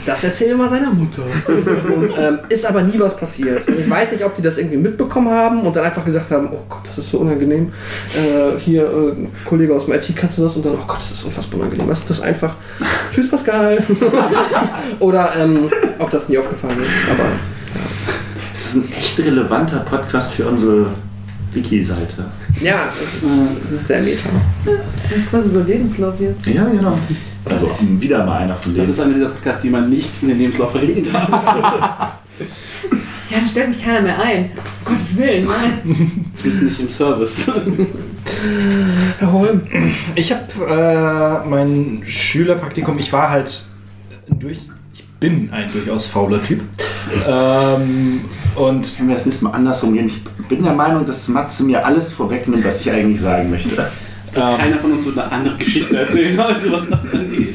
Das 0.06 0.24
erzählen 0.24 0.50
wir 0.50 0.56
mal 0.58 0.68
seiner 0.68 0.90
Mutter. 0.90 1.22
Und 1.46 2.12
ähm, 2.18 2.40
ist 2.48 2.64
aber 2.66 2.82
nie 2.82 2.98
was 2.98 3.16
passiert. 3.16 3.66
Und 3.68 3.78
ich 3.78 3.88
weiß 3.88 4.12
nicht, 4.12 4.24
ob 4.24 4.34
die 4.34 4.42
das 4.42 4.58
irgendwie 4.58 4.76
mitbekommen 4.76 5.30
haben 5.30 5.62
und 5.62 5.74
dann 5.74 5.84
einfach 5.84 6.04
gesagt 6.04 6.30
haben, 6.30 6.48
oh 6.52 6.62
Gott, 6.68 6.80
das 6.84 6.98
ist 6.98 7.10
so 7.10 7.18
unangenehm. 7.18 7.72
Äh, 8.14 8.58
hier, 8.60 8.84
äh, 8.84 9.12
Kollege 9.44 9.74
aus 9.74 9.86
dem 9.86 9.94
IT, 9.94 10.14
kannst 10.16 10.38
du 10.38 10.42
das? 10.42 10.56
Und 10.56 10.66
dann, 10.66 10.74
oh 10.74 10.84
Gott, 10.86 10.98
das 10.98 11.12
ist 11.12 11.24
unfassbar 11.24 11.60
unangenehm. 11.60 11.88
Lass 11.88 12.04
das 12.04 12.20
einfach. 12.20 12.56
Tschüss, 13.10 13.28
Pascal. 13.28 13.82
Oder 15.04 15.36
ähm, 15.36 15.68
ob 15.98 16.10
das 16.10 16.28
nie 16.30 16.38
aufgefallen 16.38 16.78
ist. 16.80 17.10
Aber 17.10 17.28
Es 18.52 18.66
ist 18.68 18.76
ein 18.76 18.92
echt 18.98 19.18
relevanter 19.18 19.80
Podcast 19.80 20.34
für 20.34 20.46
unsere 20.48 20.86
Wiki-Seite. 21.52 22.24
ja, 22.62 22.88
es 23.02 23.22
ist, 23.22 23.30
es 23.68 23.72
ist 23.74 23.86
sehr 23.88 24.00
meta. 24.02 24.28
Das 24.64 25.18
ist 25.18 25.30
quasi 25.30 25.50
so 25.50 25.60
Lebenslauf 25.62 26.14
jetzt. 26.20 26.46
Ja, 26.46 26.64
genau. 26.64 26.98
Also 27.48 27.70
wieder 28.00 28.24
mal 28.24 28.38
einer 28.38 28.54
von 28.54 28.74
Das 28.74 28.86
denen. 28.86 28.90
ist 28.90 29.00
einer 29.00 29.12
dieser 29.14 29.28
Podcasts, 29.28 29.62
die 29.62 29.70
man 29.70 29.90
nicht 29.90 30.08
in 30.22 30.28
den 30.28 30.38
Lebenslauf 30.38 30.70
verlinken 30.70 31.04
darf. 31.12 31.28
Ja, 33.30 33.38
da 33.40 33.46
stellt 33.48 33.68
mich 33.68 33.84
keiner 33.84 34.00
mehr 34.00 34.18
ein. 34.20 34.44
Um 34.46 34.50
Gottes 34.86 35.18
Willen, 35.18 35.44
nein. 35.44 36.24
Zumindest 36.34 36.62
nicht 36.64 36.80
im 36.80 36.88
Service. 36.88 37.46
Herr 39.18 39.32
Holm. 39.32 39.60
Ich 40.14 40.32
habe 40.32 41.42
äh, 41.44 41.48
mein 41.48 42.02
Schülerpraktikum, 42.06 42.98
ich 42.98 43.12
war 43.12 43.28
halt 43.30 43.64
durch, 44.28 44.58
bin 45.24 45.48
ein 45.52 45.72
durchaus 45.72 46.04
fauler 46.06 46.42
Typ. 46.42 46.60
Ähm, 47.26 48.20
und 48.56 48.96
Können 48.96 49.08
wir 49.08 49.14
das 49.14 49.24
nächste 49.24 49.44
Mal 49.44 49.52
andersrum 49.52 49.94
gehen? 49.94 50.06
Ich 50.06 50.22
bin 50.48 50.62
der 50.62 50.74
Meinung, 50.74 51.06
dass 51.06 51.28
Matze 51.28 51.64
mir 51.64 51.84
alles 51.86 52.12
vorwegnimmt, 52.12 52.62
was 52.62 52.82
ich 52.82 52.90
eigentlich 52.90 53.22
sagen 53.22 53.48
möchte. 53.48 53.70
ähm, 54.36 54.56
Keiner 54.58 54.78
von 54.78 54.92
uns 54.92 55.06
wird 55.06 55.18
eine 55.18 55.32
andere 55.32 55.56
Geschichte 55.56 55.96
erzählen 55.96 56.38
heute, 56.44 56.70
was 56.72 56.88
das 56.88 57.10
angeht. 57.12 57.54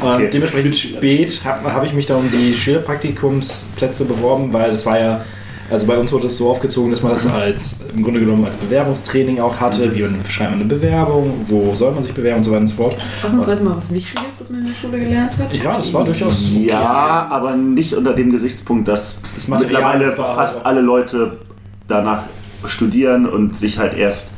Und 0.00 0.08
Okay. 0.08 0.30
dementsprechend 0.32 0.74
spät 0.76 1.40
habe 1.44 1.72
hab 1.72 1.84
ich 1.84 1.92
mich 1.92 2.06
dann 2.06 2.18
um 2.18 2.30
die 2.30 2.56
Schülerpraktikumsplätze 2.56 4.06
beworben, 4.06 4.52
weil 4.52 4.70
das 4.70 4.84
war 4.86 4.98
ja, 4.98 5.24
also 5.70 5.86
bei 5.86 5.96
uns 5.98 6.12
wurde 6.12 6.26
es 6.28 6.38
so 6.38 6.50
aufgezogen, 6.50 6.90
dass 6.90 7.02
man 7.02 7.12
das 7.12 7.26
als 7.26 7.84
im 7.94 8.02
Grunde 8.02 8.20
genommen 8.20 8.44
als 8.44 8.56
Bewerbungstraining 8.56 9.40
auch 9.40 9.58
hatte. 9.58 9.94
Wie 9.94 10.00
schreibt 10.30 10.50
man 10.52 10.60
eine 10.60 10.68
Bewerbung, 10.68 11.32
wo 11.48 11.74
soll 11.74 11.92
man 11.92 12.02
sich 12.02 12.12
bewerben 12.12 12.38
und 12.38 12.44
so 12.44 12.50
weiter 12.52 12.60
und 12.60 12.66
so 12.68 12.74
fort. 12.76 12.96
Ausnahmsweise 13.24 13.64
mal 13.64 13.76
was 13.76 13.92
Wichtiges, 13.92 14.40
was 14.40 14.50
man 14.50 14.60
in 14.60 14.66
der 14.66 14.74
Schule 14.74 14.98
gelernt 14.98 15.36
hat. 15.38 15.52
Ja, 15.54 15.76
das 15.76 15.92
war 15.92 16.04
durchaus. 16.04 16.38
Ja, 16.52 17.26
aber 17.30 17.56
nicht 17.56 17.94
unter 17.94 18.12
dem 18.14 18.30
Gesichtspunkt, 18.30 18.86
dass 18.88 19.20
Das 19.34 19.48
mittlerweile 19.48 20.16
war- 20.16 20.34
fast 20.34 20.64
alle 20.64 20.80
Leute 20.80 21.38
danach 21.88 22.22
studieren 22.64 23.26
und 23.26 23.54
sich 23.56 23.78
halt 23.78 23.96
erst 23.96 24.32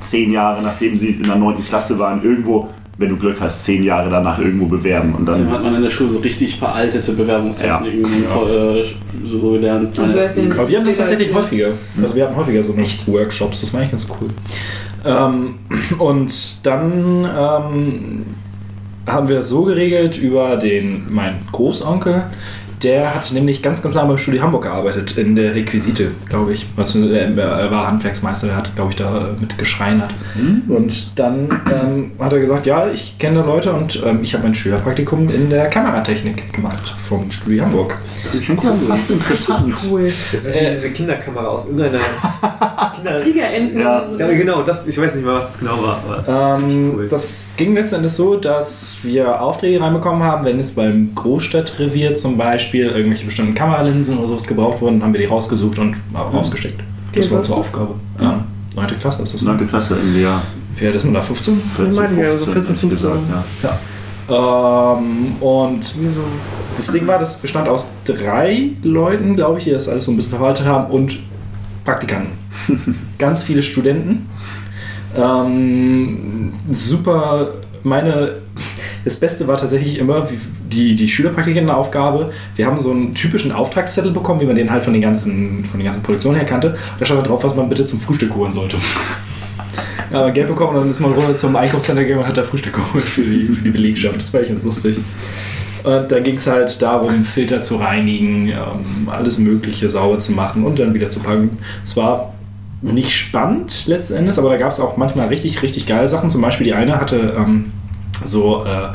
zehn 0.00 0.32
Jahre, 0.32 0.62
nachdem 0.62 0.96
sie 0.96 1.08
in 1.10 1.24
der 1.24 1.36
9. 1.36 1.64
Klasse 1.68 1.98
waren, 1.98 2.22
irgendwo, 2.22 2.68
wenn 3.00 3.08
du 3.08 3.16
Glück 3.16 3.40
hast, 3.40 3.64
zehn 3.64 3.82
Jahre 3.82 4.10
danach 4.10 4.38
irgendwo 4.38 4.66
bewerben. 4.66 5.14
Und 5.14 5.24
Dann 5.24 5.46
dann, 5.46 5.52
hat 5.52 5.64
man 5.64 5.74
in 5.74 5.82
der 5.82 5.88
Schule 5.90 6.10
so 6.10 6.18
richtig 6.18 6.58
veraltete 6.58 7.12
Bewerbungstechniken 7.12 8.04
und 8.04 8.28
so, 8.28 8.46
äh, 8.46 8.84
so, 9.26 9.52
gelernt. 9.52 9.98
Also, 9.98 10.18
Ja, 10.18 10.24
ich 10.36 10.58
Aber 10.58 10.68
wir 10.68 10.78
haben 10.78 10.84
das 10.84 10.98
tatsächlich 10.98 11.30
Ja. 11.30 11.34
häufiger. 11.36 11.68
Also 12.00 12.14
wir 12.14 12.24
hatten 12.24 12.36
häufiger 12.36 12.62
so 12.62 12.74
noch 12.74 12.86
Workshops, 13.06 13.62
das 13.62 13.72
war 13.72 13.80
eigentlich 13.80 13.92
ganz 13.92 14.06
cool. 14.20 14.28
Ähm, 15.06 15.54
und 15.98 16.66
dann 16.66 17.24
ähm, 17.24 18.24
haben 19.06 19.28
wir 19.28 19.36
das 19.36 19.48
so 19.48 19.64
geregelt 19.64 20.18
über 20.18 20.58
den, 20.58 21.10
meinen 21.10 21.38
Großonkel. 21.52 22.24
Der 22.82 23.14
hat 23.14 23.30
nämlich 23.32 23.62
ganz, 23.62 23.82
ganz 23.82 23.94
lange 23.94 24.08
beim 24.08 24.18
Studio 24.18 24.42
Hamburg 24.42 24.62
gearbeitet, 24.62 25.18
in 25.18 25.36
der 25.36 25.54
Requisite, 25.54 26.12
glaube 26.28 26.54
ich. 26.54 26.66
Also, 26.76 27.06
Er 27.08 27.36
er 27.36 27.70
war 27.70 27.86
Handwerksmeister, 27.88 28.46
der 28.48 28.56
hat, 28.56 28.74
glaube 28.74 28.90
ich, 28.90 28.96
da 28.96 29.28
mit 29.38 29.58
geschreinert. 29.58 30.10
Und 30.68 31.18
dann 31.18 31.48
ähm, 31.70 32.12
hat 32.18 32.32
er 32.32 32.40
gesagt, 32.40 32.66
ja, 32.66 32.88
ich 32.90 33.16
kenne 33.18 33.40
da 33.40 33.44
Leute 33.44 33.72
und 33.72 34.02
ähm, 34.04 34.20
ich 34.22 34.32
habe 34.34 34.44
mein 34.44 34.54
Schülerpraktikum 34.54 35.28
in 35.28 35.50
der 35.50 35.66
Kameratechnik 35.66 36.52
gemacht 36.52 36.94
vom 37.06 37.30
Studio 37.30 37.64
Hamburg. 37.64 37.96
das 38.22 38.40
klingt 38.40 38.64
ja 38.64 38.72
fast 38.88 39.10
interessant. 39.10 39.74
Cool. 39.90 40.04
Das 40.32 40.44
ist 40.44 40.54
wie 40.54 40.58
Äh. 40.58 40.74
diese 40.74 40.90
Kinderkamera 40.90 41.46
aus 41.48 41.66
irgendeiner 41.66 41.98
Tigerenten 43.18 43.80
Ja. 43.80 44.06
so. 44.08 44.18
Ja, 44.18 44.28
genau, 44.28 44.62
das, 44.62 44.86
ich 44.86 44.98
weiß 45.00 45.14
nicht 45.14 45.24
mehr, 45.24 45.34
was 45.34 45.52
das 45.52 45.60
genau 45.60 45.82
war, 45.82 46.00
aber 46.04 46.22
das 46.24 46.60
Ähm, 46.62 46.94
cool. 46.94 47.08
Das 47.08 47.54
ging 47.56 47.74
letztendlich 47.74 48.12
so, 48.12 48.36
dass 48.36 48.98
wir 49.02 49.40
Aufträge 49.40 49.80
reinbekommen 49.80 50.22
haben, 50.22 50.44
wenn 50.44 50.58
jetzt 50.58 50.76
beim 50.76 51.14
Großstadtrevier 51.14 52.14
zum 52.14 52.36
Beispiel 52.36 52.86
irgendwelche 52.86 53.24
bestimmten 53.24 53.54
Kameralinsen 53.54 54.18
oder 54.18 54.28
sowas 54.28 54.46
gebraucht 54.46 54.80
wurden, 54.80 55.02
haben 55.02 55.12
wir 55.12 55.20
die 55.20 55.26
rausgesucht 55.26 55.78
und 55.78 55.94
äh, 55.94 56.18
rausgeschickt. 56.18 56.80
Das 57.14 57.26
Wie 57.26 57.32
war 57.32 57.38
unsere 57.38 57.58
Aufgabe. 57.58 57.94
Ja. 58.20 58.44
Neunte 58.76 58.94
Klasse 58.94 59.22
ist 59.24 59.34
das. 59.34 59.44
9. 59.44 59.68
Klasse 59.68 59.96
im 60.00 60.20
Jahr 60.20 60.42
Wie 60.76 60.86
alt 60.86 60.94
ist 60.94 61.04
man 61.04 61.14
da? 61.14 61.22
15? 61.22 61.60
14, 61.76 61.94
meinte 61.96 62.14
ich 62.14 62.20
ja, 62.20 62.38
so 62.38 62.46
14, 62.46 62.74
hätte 62.74 62.84
ich 62.86 62.90
gesagt, 62.90 63.14
15. 63.14 63.30
ja. 63.64 63.78
Ähm, 64.30 65.34
und 65.40 65.84
das 66.76 66.92
Ding 66.92 67.06
war, 67.06 67.18
das 67.18 67.38
bestand 67.38 67.68
aus 67.68 67.90
drei 68.04 68.70
Leuten, 68.82 69.34
glaube 69.34 69.58
ich, 69.58 69.64
die 69.64 69.70
das 69.70 69.88
alles 69.88 70.04
so 70.04 70.12
ein 70.12 70.16
bisschen 70.16 70.30
verwaltet 70.30 70.66
haben 70.66 70.90
und 70.90 71.18
Praktikanten. 71.84 72.39
Ganz 73.18 73.44
viele 73.44 73.62
Studenten. 73.62 74.28
Ähm, 75.16 76.52
super, 76.70 77.54
meine, 77.82 78.36
das 79.04 79.16
Beste 79.16 79.48
war 79.48 79.56
tatsächlich 79.56 79.98
immer 79.98 80.28
die, 80.70 80.94
die 80.94 81.08
Schülerpraktikantenaufgabe. 81.08 82.32
Wir 82.56 82.66
haben 82.66 82.78
so 82.78 82.90
einen 82.90 83.14
typischen 83.14 83.52
Auftragszettel 83.52 84.12
bekommen, 84.12 84.40
wie 84.40 84.46
man 84.46 84.56
den 84.56 84.70
halt 84.70 84.82
von 84.82 84.92
den 84.92 85.02
ganzen, 85.02 85.64
von 85.64 85.80
den 85.80 85.84
ganzen 85.84 86.02
Produktionen 86.02 86.36
her 86.36 86.46
kannte. 86.46 86.76
Da 86.98 87.04
stand 87.04 87.20
da 87.20 87.26
drauf, 87.26 87.42
was 87.42 87.54
man 87.54 87.68
bitte 87.68 87.86
zum 87.86 88.00
Frühstück 88.00 88.34
holen 88.34 88.52
sollte. 88.52 88.76
Ja, 90.12 90.22
man 90.22 90.34
Geld 90.34 90.48
bekommen 90.48 90.70
und 90.70 90.80
dann 90.82 90.90
ist 90.90 90.98
man 90.98 91.12
runter 91.12 91.36
zum 91.36 91.54
Einkaufscenter 91.54 92.02
gegangen 92.02 92.22
und 92.22 92.28
hat 92.28 92.36
da 92.36 92.42
Frühstück 92.42 92.72
geholt 92.72 93.04
für 93.04 93.22
die, 93.22 93.44
für 93.44 93.62
die 93.62 93.70
Belegschaft. 93.70 94.20
Das 94.20 94.34
war 94.34 94.40
echt 94.40 94.48
ganz 94.48 94.64
lustig. 94.64 94.98
Und 95.84 96.10
dann 96.10 96.24
ging 96.24 96.34
es 96.34 96.48
halt 96.48 96.82
darum, 96.82 97.24
Filter 97.24 97.62
zu 97.62 97.76
reinigen, 97.76 98.48
ähm, 98.48 99.08
alles 99.08 99.38
Mögliche 99.38 99.88
sauber 99.88 100.18
zu 100.18 100.32
machen 100.32 100.64
und 100.64 100.80
dann 100.80 100.94
wieder 100.94 101.10
zu 101.10 101.20
packen. 101.20 101.58
Es 101.84 101.96
war 101.96 102.34
nicht 102.82 103.12
spannend 103.12 103.86
letzten 103.86 104.14
Endes, 104.14 104.38
aber 104.38 104.50
da 104.50 104.56
gab 104.56 104.72
es 104.72 104.80
auch 104.80 104.96
manchmal 104.96 105.28
richtig, 105.28 105.62
richtig 105.62 105.86
geile 105.86 106.08
Sachen. 106.08 106.30
Zum 106.30 106.40
Beispiel 106.40 106.66
die 106.66 106.74
eine 106.74 106.98
hatte 107.00 107.34
ähm, 107.36 107.72
so 108.24 108.64
äh, 108.64 108.88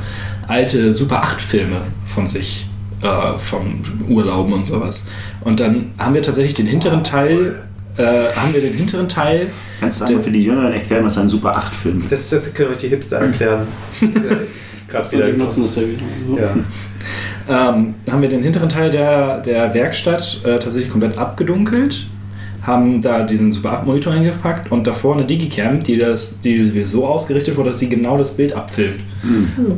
alte 0.47 0.93
Super 0.93 1.23
8-Filme 1.23 1.81
von 2.05 2.27
sich, 2.27 2.67
äh, 3.01 3.37
von 3.37 3.81
Urlauben 4.07 4.53
und 4.53 4.65
sowas. 4.65 5.11
Und 5.41 5.59
dann 5.59 5.91
haben 5.97 6.15
wir 6.15 6.21
tatsächlich 6.23 6.55
den 6.55 6.67
hinteren 6.67 7.03
Teil, 7.03 7.63
äh, 7.97 8.03
haben 8.03 8.53
wir 8.53 8.61
den 8.61 8.73
hinteren 8.73 9.07
Teil 9.07 9.47
Kannst 9.79 10.01
du 10.01 10.05
einmal 10.05 10.23
für 10.23 10.31
die 10.31 10.43
Jüngeren 10.43 10.73
erklären, 10.73 11.05
was 11.05 11.17
ein 11.17 11.29
Super 11.29 11.57
8-Film 11.57 12.03
ist? 12.03 12.11
Das, 12.11 12.29
das 12.29 12.53
können 12.53 12.71
euch 12.71 12.77
die 12.77 12.87
Hipster 12.87 13.17
erklären. 13.17 13.67
Gerade 14.87 15.11
wieder 15.11 15.27
nutzen 15.33 15.63
das 15.63 15.75
ja 15.75 15.81
wieder. 15.83 16.03
So. 16.27 16.37
Ja. 16.37 17.69
ähm, 17.69 17.95
haben 18.09 18.21
wir 18.21 18.29
den 18.29 18.43
hinteren 18.43 18.69
Teil 18.69 18.89
der, 18.89 19.39
der 19.39 19.73
Werkstatt 19.73 20.41
äh, 20.43 20.59
tatsächlich 20.59 20.89
komplett 20.89 21.17
abgedunkelt, 21.17 22.07
haben 22.65 23.01
da 23.01 23.23
diesen 23.23 23.51
Super 23.51 23.73
8 23.73 23.85
Monitor 23.85 24.13
hingepackt 24.13 24.71
und 24.71 24.87
davor 24.87 25.15
eine 25.15 25.25
Digicam, 25.25 25.83
die, 25.83 25.97
das, 25.97 26.41
die 26.41 26.83
so 26.83 27.07
ausgerichtet 27.07 27.55
wurde, 27.57 27.69
dass 27.69 27.79
sie 27.79 27.89
genau 27.89 28.17
das 28.17 28.35
Bild 28.35 28.53
abfilmt. 28.53 29.03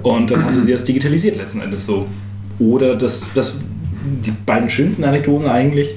Und 0.03 0.31
dann 0.31 0.45
hatte 0.45 0.61
sie 0.61 0.71
das 0.71 0.83
digitalisiert 0.85 1.38
letzten 1.38 1.61
Endes 1.61 1.85
so. 1.85 2.07
Oder 2.59 2.95
das, 2.95 3.27
das 3.35 3.57
die 4.25 4.31
beiden 4.45 4.69
schönsten 4.69 5.03
Anekdoten 5.03 5.47
eigentlich, 5.47 5.89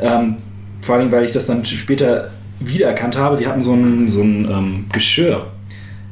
ähm, 0.00 0.36
vor 0.80 0.96
allem, 0.96 1.12
weil 1.12 1.24
ich 1.24 1.32
das 1.32 1.46
dann 1.46 1.64
später 1.66 2.30
wiedererkannt 2.60 3.18
habe, 3.18 3.38
wir 3.38 3.48
hatten 3.48 3.62
so 3.62 3.74
ein, 3.74 4.08
so 4.08 4.22
ein 4.22 4.44
ähm, 4.50 4.84
Geschirr, 4.92 5.46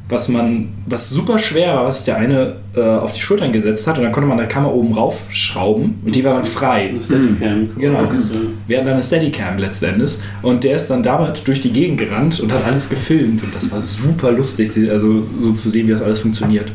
was 0.08 0.28
man, 0.28 0.68
was 0.86 1.10
super 1.10 1.38
schwer 1.38 1.74
war, 1.74 1.86
was 1.86 1.96
sich 1.96 2.04
der 2.04 2.16
eine 2.16 2.56
äh, 2.76 2.80
auf 2.80 3.12
die 3.12 3.20
Schultern 3.20 3.50
gesetzt 3.50 3.88
hat 3.88 3.98
und 3.98 4.04
dann 4.04 4.12
konnte 4.12 4.28
man 4.28 4.38
der 4.38 4.46
Kammer 4.46 4.72
oben 4.72 4.92
raufschrauben 4.92 5.96
und 6.04 6.14
die 6.14 6.22
war 6.24 6.34
dann 6.34 6.44
frei. 6.44 6.90
Eine 6.90 7.00
Steadicam. 7.00 7.70
Genau. 7.76 7.98
Ja. 7.98 8.10
Wir 8.68 8.76
hatten 8.76 8.86
dann 8.86 8.94
eine 8.94 9.02
Steadicam 9.02 9.58
letzten 9.58 9.86
Endes 9.86 10.22
und 10.42 10.62
der 10.62 10.76
ist 10.76 10.88
dann 10.88 11.02
damit 11.02 11.46
durch 11.48 11.60
die 11.60 11.72
Gegend 11.72 11.98
gerannt 11.98 12.38
und 12.38 12.52
hat 12.52 12.64
alles 12.64 12.88
gefilmt 12.88 13.42
und 13.42 13.54
das 13.54 13.72
war 13.72 13.80
super 13.80 14.30
lustig, 14.30 14.70
also 14.88 15.26
so 15.40 15.52
zu 15.52 15.68
sehen, 15.68 15.88
wie 15.88 15.92
das 15.92 16.02
alles 16.02 16.20
funktioniert. 16.20 16.70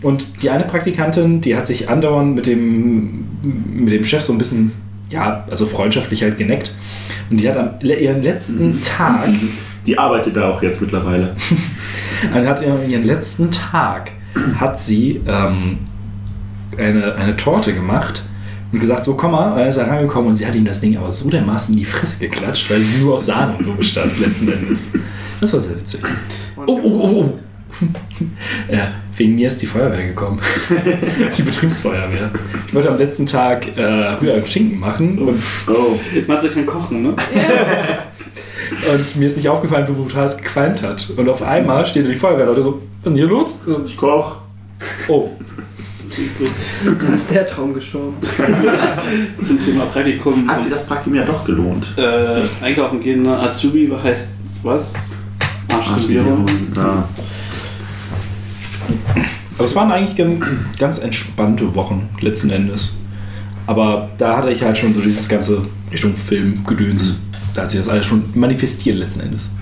Und 0.00 0.42
die 0.42 0.50
eine 0.50 0.64
Praktikantin, 0.64 1.40
die 1.42 1.56
hat 1.56 1.66
sich 1.66 1.90
andauernd 1.90 2.34
mit 2.34 2.46
dem, 2.46 3.26
mit 3.74 3.92
dem 3.92 4.04
Chef 4.04 4.22
so 4.22 4.32
ein 4.32 4.38
bisschen, 4.38 4.72
ja, 5.10 5.44
also 5.50 5.66
freundschaftlich 5.66 6.22
halt 6.22 6.38
geneckt. 6.38 6.72
Und 7.30 7.40
die 7.40 7.48
hat 7.48 7.56
am 7.56 7.70
ihren 7.80 8.22
letzten 8.22 8.80
Tag, 8.80 9.28
Die 9.86 9.98
arbeitet 9.98 10.36
da 10.36 10.50
auch 10.50 10.62
jetzt 10.62 10.80
mittlerweile. 10.80 11.34
dann 12.32 12.46
hat 12.46 12.62
ihren, 12.62 12.88
ihren 12.88 13.04
letzten 13.04 13.50
Tag, 13.50 14.12
hat 14.58 14.78
sie 14.78 15.20
ähm, 15.26 15.78
eine, 16.76 17.14
eine 17.14 17.36
Torte 17.36 17.72
gemacht 17.72 18.22
und 18.72 18.80
gesagt, 18.80 19.04
so 19.04 19.14
komm 19.14 19.32
mal, 19.32 19.58
er 19.58 19.68
ist 19.68 19.78
herangekommen 19.78 20.28
und 20.28 20.34
sie 20.34 20.46
hat 20.46 20.54
ihm 20.54 20.64
das 20.64 20.80
Ding 20.80 20.96
aber 20.96 21.10
so 21.10 21.30
dermaßen 21.30 21.74
in 21.74 21.80
die 21.80 21.86
Fresse 21.86 22.18
geklatscht, 22.18 22.70
weil 22.70 22.80
sie 22.80 23.02
nur 23.02 23.14
aus 23.14 23.26
Sahne 23.26 23.56
und 23.56 23.64
so 23.64 23.72
bestand 23.74 24.18
letzten 24.18 24.52
Endes. 24.52 24.90
Das 25.40 25.52
war 25.52 25.60
sehr 25.60 25.76
witzig. 25.76 26.00
Oh, 26.56 26.64
oh, 26.66 26.80
oh, 26.82 27.10
oh. 27.20 27.38
Ja, 28.72 28.88
wegen 29.16 29.34
mir 29.34 29.48
ist 29.48 29.60
die 29.62 29.66
Feuerwehr 29.66 30.06
gekommen. 30.06 30.40
Die 31.36 31.42
Betriebsfeuerwehr. 31.42 32.30
Ich 32.66 32.74
wollte 32.74 32.90
am 32.90 32.98
letzten 32.98 33.26
Tag 33.26 33.66
äh, 33.76 33.82
Rührei 33.82 34.42
Schinken 34.46 34.78
machen 34.80 35.18
und, 35.18 35.38
Oh, 35.68 35.98
Matze 36.26 36.48
kann 36.50 36.66
kochen, 36.66 37.02
ne? 37.02 37.14
und 38.92 39.16
mir 39.16 39.26
ist 39.26 39.36
nicht 39.36 39.48
aufgefallen, 39.48 39.86
wie 39.88 39.92
brutal 39.92 40.24
es 40.24 40.36
gequalmt 40.38 40.82
hat. 40.82 41.08
Und 41.16 41.28
auf 41.28 41.42
einmal 41.42 41.86
steht 41.86 42.04
da 42.06 42.08
die 42.10 42.16
Feuerwehrleute 42.16 42.62
so, 42.62 42.72
was 42.74 42.80
ist 42.98 43.06
denn 43.06 43.14
hier 43.14 43.26
los? 43.26 43.64
ich 43.86 43.96
koch. 43.96 44.36
Oh, 45.08 45.30
Dann 46.84 47.14
ist 47.14 47.30
der 47.30 47.46
Traum 47.46 47.74
gestorben. 47.74 48.14
Zum 49.46 49.62
Thema 49.64 49.84
Praktikum. 49.86 50.48
Hat 50.48 50.62
sich 50.62 50.72
das 50.72 50.86
Praktikum 50.86 51.14
ja 51.14 51.24
doch 51.24 51.44
gelohnt. 51.44 51.86
äh, 51.96 52.42
einkaufen 52.64 53.00
gehen, 53.00 53.22
ne? 53.22 53.38
Azubi 53.38 53.90
heißt 54.02 54.28
was? 54.62 54.92
Arschzubierung. 55.72 56.44
Ja. 56.74 57.08
Aber 59.58 59.64
es 59.64 59.74
waren 59.74 59.90
eigentlich 59.90 60.16
ganz, 60.16 60.44
ganz 60.78 60.98
entspannte 60.98 61.74
Wochen 61.74 62.08
letzten 62.20 62.50
Endes. 62.50 62.94
Aber 63.66 64.10
da 64.18 64.36
hatte 64.36 64.50
ich 64.50 64.62
halt 64.62 64.78
schon 64.78 64.92
so 64.92 65.00
dieses 65.00 65.28
ganze 65.28 65.64
Richtung 65.90 66.14
Filmgedöns. 66.14 67.20
Da 67.56 67.62
hat 67.62 67.70
sich 67.70 67.80
das 67.80 67.88
alles 67.88 68.04
schon 68.04 68.22
manifestiert 68.34 68.98
letzten 68.98 69.20
Endes. 69.20 69.56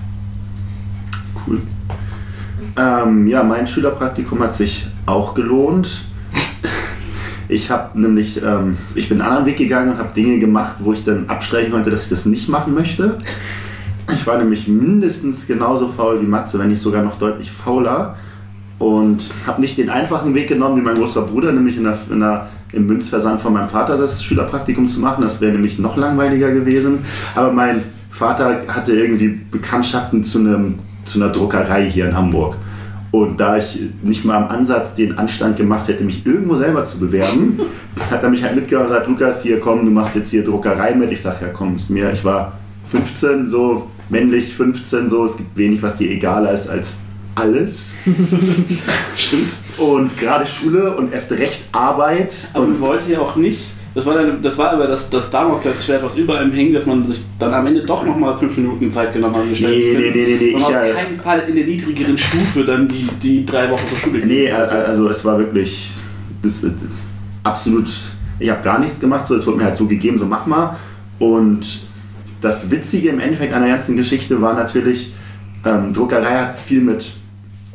Cool. 1.47 1.61
Ähm, 2.77 3.25
ja, 3.25 3.41
mein 3.41 3.67
Schülerpraktikum 3.67 4.39
hat 4.41 4.53
sich 4.53 4.87
auch 5.05 5.33
gelohnt. 5.33 6.03
Ich 7.47 7.71
habe 7.71 7.97
nämlich, 7.99 8.41
ähm, 8.43 8.77
ich 8.95 9.07
bin 9.07 9.21
einen 9.21 9.29
anderen 9.29 9.45
Weg 9.45 9.57
gegangen 9.57 9.91
und 9.91 9.97
habe 9.99 10.13
Dinge 10.13 10.39
gemacht, 10.39 10.75
wo 10.79 10.91
ich 10.91 11.05
dann 11.05 11.29
abstreichen 11.29 11.71
konnte, 11.71 11.89
dass 11.89 12.03
ich 12.03 12.09
das 12.09 12.25
nicht 12.25 12.49
machen 12.49 12.73
möchte. 12.73 13.19
Ich 14.13 14.27
war 14.27 14.37
nämlich 14.39 14.67
mindestens 14.67 15.47
genauso 15.47 15.89
faul 15.89 16.21
wie 16.21 16.25
Matze, 16.25 16.59
wenn 16.59 16.69
nicht 16.69 16.81
sogar 16.81 17.01
noch 17.01 17.17
deutlich 17.17 17.49
fauler. 17.49 18.15
Und 18.77 19.29
habe 19.47 19.61
nicht 19.61 19.77
den 19.77 19.89
einfachen 19.89 20.33
Weg 20.33 20.49
genommen 20.49 20.75
wie 20.77 20.81
mein 20.81 20.95
großer 20.95 21.21
Bruder, 21.21 21.53
nämlich 21.53 21.77
in 21.77 21.85
der, 21.85 21.97
in 22.09 22.19
der, 22.19 22.49
im 22.71 22.87
Münzversand 22.87 23.41
von 23.41 23.53
meinem 23.53 23.69
Vater 23.69 23.97
das 23.97 24.23
Schülerpraktikum 24.23 24.87
zu 24.87 24.99
machen. 24.99 25.21
Das 25.21 25.41
wäre 25.41 25.51
nämlich 25.51 25.79
noch 25.79 25.97
langweiliger 25.97 26.51
gewesen. 26.51 26.99
Aber 27.35 27.51
mein 27.51 27.81
Vater 28.11 28.63
hatte 28.67 28.95
irgendwie 28.95 29.39
Bekanntschaften 29.51 30.23
zu, 30.23 30.39
einem, 30.39 30.75
zu 31.05 31.21
einer 31.21 31.31
Druckerei 31.31 31.89
hier 31.89 32.07
in 32.07 32.15
Hamburg. 32.15 32.55
Und 33.11 33.39
da 33.39 33.57
ich 33.57 33.79
nicht 34.03 34.25
mal 34.25 34.35
am 34.35 34.49
Ansatz 34.49 34.93
den 34.93 35.17
Anstand 35.17 35.55
gemacht 35.55 35.87
hätte, 35.87 36.03
mich 36.03 36.25
irgendwo 36.25 36.57
selber 36.57 36.83
zu 36.83 36.99
bewerben, 36.99 37.59
hat 38.11 38.23
er 38.23 38.29
mich 38.29 38.43
halt 38.43 38.55
mitgenommen 38.55 38.87
und 38.87 38.93
gesagt, 38.93 39.07
Lukas, 39.07 39.43
hier 39.43 39.59
komm, 39.59 39.85
du 39.85 39.91
machst 39.91 40.15
jetzt 40.15 40.31
hier 40.31 40.43
Druckerei 40.43 40.93
mit. 40.95 41.11
Ich 41.11 41.21
sag, 41.21 41.41
ja 41.41 41.47
komm, 41.47 41.77
ist 41.77 41.89
mir, 41.89 42.11
ich 42.11 42.25
war 42.25 42.57
15, 42.91 43.47
so 43.47 43.89
männlich 44.09 44.53
15, 44.53 45.07
so, 45.07 45.25
es 45.25 45.37
gibt 45.37 45.55
wenig, 45.55 45.81
was 45.81 45.97
dir 45.97 46.09
egaler 46.11 46.51
ist 46.51 46.69
als 46.69 47.03
alles. 47.35 47.95
Stimmt. 49.15 49.49
Und 49.77 50.17
gerade 50.17 50.45
Schule 50.45 50.95
und 50.95 51.13
erst 51.13 51.31
recht 51.33 51.63
Arbeit. 51.71 52.33
Aber 52.53 52.63
und 52.65 52.71
man 52.73 52.81
wollte 52.81 53.11
ja 53.11 53.19
auch 53.19 53.35
nicht. 53.35 53.61
Das 53.95 54.05
war, 54.05 54.15
dann, 54.15 54.41
das 54.41 54.57
war 54.57 54.71
aber 54.71 54.87
das, 54.87 55.09
das 55.09 55.31
Damoklesschwert, 55.31 56.03
was 56.03 56.17
über 56.17 56.37
einem 56.37 56.51
hing, 56.51 56.73
dass 56.73 56.85
man 56.85 57.05
sich 57.05 57.23
dann 57.39 57.53
am 57.53 57.65
Ende 57.65 57.81
doch 57.85 58.05
nochmal 58.05 58.37
fünf 58.37 58.57
Minuten 58.57 58.91
Zeit 58.91 59.13
genommen 59.13 59.35
hat. 59.35 59.45
Nee, 59.45 59.55
nee, 59.61 59.95
nee, 59.97 60.11
nee, 60.13 60.37
nee, 60.37 60.45
ich, 60.47 60.63
auf 60.63 60.69
äh, 60.69 60.91
keinen 60.91 61.15
Fall 61.15 61.43
in 61.47 61.55
der 61.55 61.65
niedrigeren 61.65 62.17
Stufe 62.17 62.65
dann 62.65 62.89
die, 62.89 63.07
die 63.23 63.45
drei 63.45 63.71
Wochen 63.71 63.87
zur 63.87 63.97
Schule 63.97 64.25
Nee, 64.25 64.47
äh, 64.47 64.51
wollte. 64.51 64.71
also 64.71 65.07
es 65.07 65.23
war 65.23 65.39
wirklich 65.39 65.93
das, 66.41 66.65
äh, 66.65 66.71
absolut, 67.43 67.87
ich 68.37 68.49
habe 68.49 68.61
gar 68.63 68.79
nichts 68.79 68.99
gemacht, 68.99 69.25
so 69.25 69.35
es 69.35 69.47
wurde 69.47 69.59
mir 69.59 69.63
halt 69.65 69.77
so 69.77 69.87
gegeben, 69.87 70.17
so 70.17 70.25
mach 70.25 70.45
mal. 70.45 70.75
Und 71.19 71.79
das 72.41 72.69
Witzige 72.69 73.09
im 73.09 73.21
Endeffekt 73.21 73.53
an 73.53 73.61
der 73.61 73.71
ganzen 73.71 73.95
Geschichte 73.95 74.41
war 74.41 74.55
natürlich, 74.55 75.13
ähm, 75.65 75.93
Druckerei 75.93 76.37
hat 76.37 76.59
viel 76.59 76.81
mit 76.81 77.13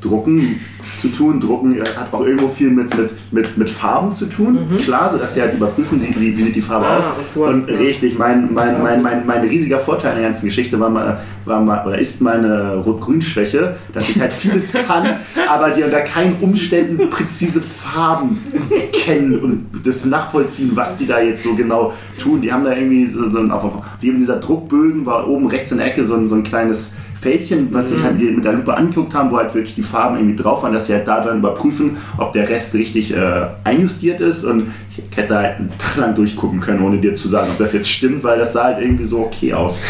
Drucken 0.01 0.61
zu 1.01 1.09
tun. 1.09 1.41
Drucken 1.41 1.77
äh, 1.77 1.81
hat 1.81 2.13
auch 2.13 2.25
irgendwo 2.25 2.49
viel 2.49 2.71
mit, 2.71 2.97
mit, 2.97 3.11
mit, 3.33 3.59
mit 3.59 3.71
Farben 3.71 4.13
zu 4.13 4.27
tun, 4.27 4.59
klar, 4.85 5.11
so 5.11 5.19
dass 5.19 5.35
sie 5.35 5.41
halt 5.41 5.55
überprüfen, 5.55 6.01
wie, 6.19 6.37
wie, 6.37 6.43
sieht 6.43 6.57
die 6.57 6.61
Farbe 6.61 6.87
Ah, 6.87 6.99
aus. 6.99 7.05
und 7.35 7.69
ja. 7.69 7.77
richtig, 7.77 8.19
mein, 8.19 8.53
mein, 8.53 8.83
mein, 8.83 9.03
mein, 9.03 9.27
mein 9.27 9.43
riesiger 9.43 9.79
Vorteil 9.79 10.13
in 10.13 10.19
der 10.21 10.29
ganzen 10.31 10.47
Geschichte 10.47 10.79
war, 10.81 10.91
mal, 10.91 11.21
war 11.45 11.61
mal, 11.61 11.87
oder 11.87 11.99
ist 11.99 12.21
meine 12.23 12.77
Rot-Grün-Schwäche, 12.77 13.77
dass 13.93 14.09
ich 14.09 14.21
halt 14.21 14.33
vieles 14.33 14.73
kann, 14.87 15.07
aber 15.49 15.71
die 15.71 15.83
unter 15.83 16.01
keinen 16.01 16.37
Umständen 16.41 17.11
präzise 17.11 17.61
Farben 17.61 18.39
erkennen 18.71 19.39
und 19.41 19.67
das 19.85 20.05
nachvollziehen, 20.05 20.73
was 20.75 20.97
die 20.97 21.07
da 21.07 21.21
jetzt 21.21 21.43
so 21.43 21.55
genau 21.55 21.93
tun. 22.19 22.41
Die 22.43 22.53
haben 22.53 22.65
da 22.65 22.75
irgendwie 22.75 23.07
so, 23.07 23.31
so 23.31 23.39
ein, 23.39 23.51
auf, 23.51 23.65
auf, 23.65 23.75
wie 24.01 24.09
in 24.09 24.17
dieser 24.17 24.37
Druckbögen 24.37 25.07
war 25.07 25.29
oben 25.29 25.47
rechts 25.47 25.73
in 25.73 25.79
der 25.79 25.87
Ecke 25.89 26.05
so 26.05 26.15
ein, 26.15 26.29
so 26.29 26.35
ein 26.35 26.43
kleines 26.43 26.95
Fältchen, 27.21 27.69
was 27.73 27.91
sich 27.91 28.03
halt 28.03 28.19
mit 28.19 28.45
der 28.45 28.55
Lupe 28.55 28.75
angeguckt 28.75 29.13
haben, 29.13 29.31
wo 29.31 29.37
halt 29.37 29.55
wirklich 29.55 29.75
die 29.75 29.83
Farben 29.83 30.17
irgendwie 30.17 30.43
drauf 30.43 30.63
waren, 30.63 30.73
dass 30.73 30.87
sie 30.87 30.95
halt 30.95 31.07
da 31.07 31.23
dann 31.23 31.39
überprüfen, 31.39 31.99
ob 32.17 32.33
der 32.33 32.49
Rest 32.49 32.75
richtig 32.75 33.15
äh, 33.15 33.47
einjustiert 33.63 34.21
ist. 34.21 34.45
Und 34.45 34.73
ich 34.91 35.17
hätte 35.17 35.35
halt 35.35 35.59
einen 35.59 35.69
Tag 35.79 35.97
lang 35.99 36.15
durchgucken 36.15 36.61
können, 36.61 36.83
ohne 36.83 36.97
dir 36.99 37.13
zu 37.13 37.29
sagen, 37.29 37.49
ob 37.51 37.59
das 37.59 37.75
jetzt 37.75 37.91
stimmt, 37.91 38.25
weil 38.25 38.39
das 38.39 38.55
sah 38.55 38.65
halt 38.65 38.81
irgendwie 38.81 39.05
so 39.05 39.21
okay 39.21 39.53
aus. 39.53 39.83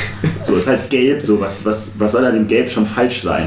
So, 0.45 0.55
ist 0.57 0.67
halt 0.67 0.91
gelb, 0.91 1.23
so, 1.23 1.41
was, 1.41 1.65
was, 1.65 1.95
was 1.99 2.13
soll 2.13 2.25
an 2.25 2.35
dem 2.35 2.49
Gelb 2.49 2.69
schon 2.69 2.87
falsch 2.87 3.23
sein? 3.23 3.47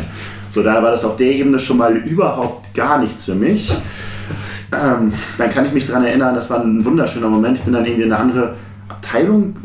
So, 0.49 0.63
da 0.63 0.81
war 0.81 0.91
das 0.91 1.03
auf 1.03 1.15
der 1.17 1.31
Ebene 1.31 1.59
schon 1.59 1.77
mal 1.77 1.95
überhaupt 1.97 2.73
gar 2.73 2.99
nichts 2.99 3.25
für 3.25 3.35
mich. 3.35 3.75
Ähm, 4.71 5.11
dann 5.37 5.49
kann 5.49 5.65
ich 5.65 5.73
mich 5.73 5.87
daran 5.87 6.05
erinnern, 6.05 6.35
das 6.35 6.49
war 6.49 6.63
ein 6.63 6.85
wunderschöner 6.85 7.27
Moment. 7.27 7.57
Ich 7.57 7.63
bin 7.63 7.73
dann 7.73 7.85
irgendwie 7.85 8.03
in 8.03 8.13
eine 8.13 8.21
andere 8.21 8.55
Abteilung 8.87 9.55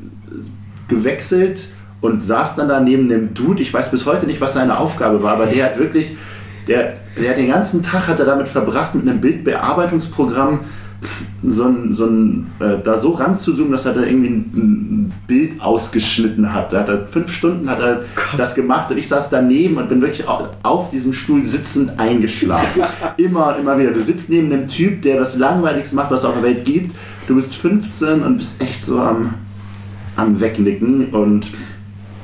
gewechselt 0.88 1.68
und 2.00 2.22
saß 2.22 2.56
dann 2.56 2.68
da 2.68 2.80
neben 2.80 3.08
dem 3.08 3.34
Dude. 3.34 3.62
Ich 3.62 3.72
weiß 3.72 3.90
bis 3.90 4.06
heute 4.06 4.26
nicht, 4.26 4.40
was 4.40 4.54
seine 4.54 4.78
Aufgabe 4.78 5.22
war, 5.22 5.34
aber 5.34 5.46
der 5.46 5.66
hat 5.66 5.78
wirklich, 5.78 6.16
der, 6.66 6.94
der 7.16 7.34
den 7.34 7.48
ganzen 7.48 7.82
Tag 7.82 8.08
hat 8.08 8.18
er 8.18 8.26
damit 8.26 8.48
verbracht, 8.48 8.94
mit 8.94 9.08
einem 9.08 9.20
Bildbearbeitungsprogramm 9.20 10.60
so 11.44 11.64
ein, 11.64 11.92
so 11.92 12.06
ein 12.06 12.50
äh, 12.58 12.78
da 12.82 12.96
so 12.96 13.12
ranzuzoomen, 13.12 13.70
dass 13.70 13.86
er 13.86 13.94
da 13.94 14.02
irgendwie 14.02 14.28
ein, 14.28 14.50
ein 14.54 15.12
Bild 15.28 15.60
ausgeschnitten 15.60 16.52
hat. 16.52 16.72
Da 16.72 16.80
hat 16.80 16.88
er 16.88 17.06
fünf 17.06 17.30
Stunden 17.30 17.70
hat 17.70 17.80
er 17.80 18.02
das 18.36 18.54
gemacht 18.56 18.90
und 18.90 18.98
ich 18.98 19.06
saß 19.06 19.30
daneben 19.30 19.76
und 19.76 19.88
bin 19.88 20.00
wirklich 20.00 20.26
auf, 20.26 20.48
auf 20.64 20.90
diesem 20.90 21.12
Stuhl 21.12 21.44
sitzend 21.44 21.98
eingeschlafen. 22.00 22.82
immer 23.16 23.54
und 23.54 23.60
immer 23.60 23.78
wieder. 23.78 23.92
Du 23.92 24.00
sitzt 24.00 24.28
neben 24.30 24.52
einem 24.52 24.66
Typ, 24.66 25.02
der 25.02 25.18
das 25.18 25.36
Langweiligste 25.36 25.94
macht, 25.94 26.10
was 26.10 26.20
es 26.20 26.26
auf 26.26 26.34
der 26.34 26.42
Welt 26.42 26.64
gibt. 26.64 26.94
Du 27.28 27.36
bist 27.36 27.54
15 27.54 28.22
und 28.22 28.38
bist 28.38 28.60
echt 28.60 28.82
so 28.82 28.98
am, 28.98 29.34
am 30.16 30.40
Wegnicken 30.40 31.10
und 31.10 31.46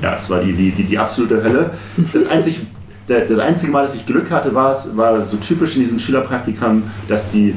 ja, 0.05 0.14
es 0.14 0.28
war 0.28 0.40
die, 0.40 0.52
die, 0.52 0.70
die, 0.70 0.82
die 0.82 0.98
absolute 0.98 1.43
Hölle. 1.43 1.70
Das, 2.12 2.26
einzig, 2.26 2.60
der, 3.09 3.24
das 3.24 3.39
einzige 3.39 3.72
Mal, 3.72 3.82
dass 3.82 3.94
ich 3.94 4.05
Glück 4.05 4.31
hatte, 4.31 4.55
war, 4.55 4.76
war 4.94 5.24
so 5.24 5.39
typisch 5.39 5.76
in 5.76 5.81
diesen 5.81 5.98
Schülerpraktikern, 5.98 6.82
dass 7.09 7.31
die 7.31 7.55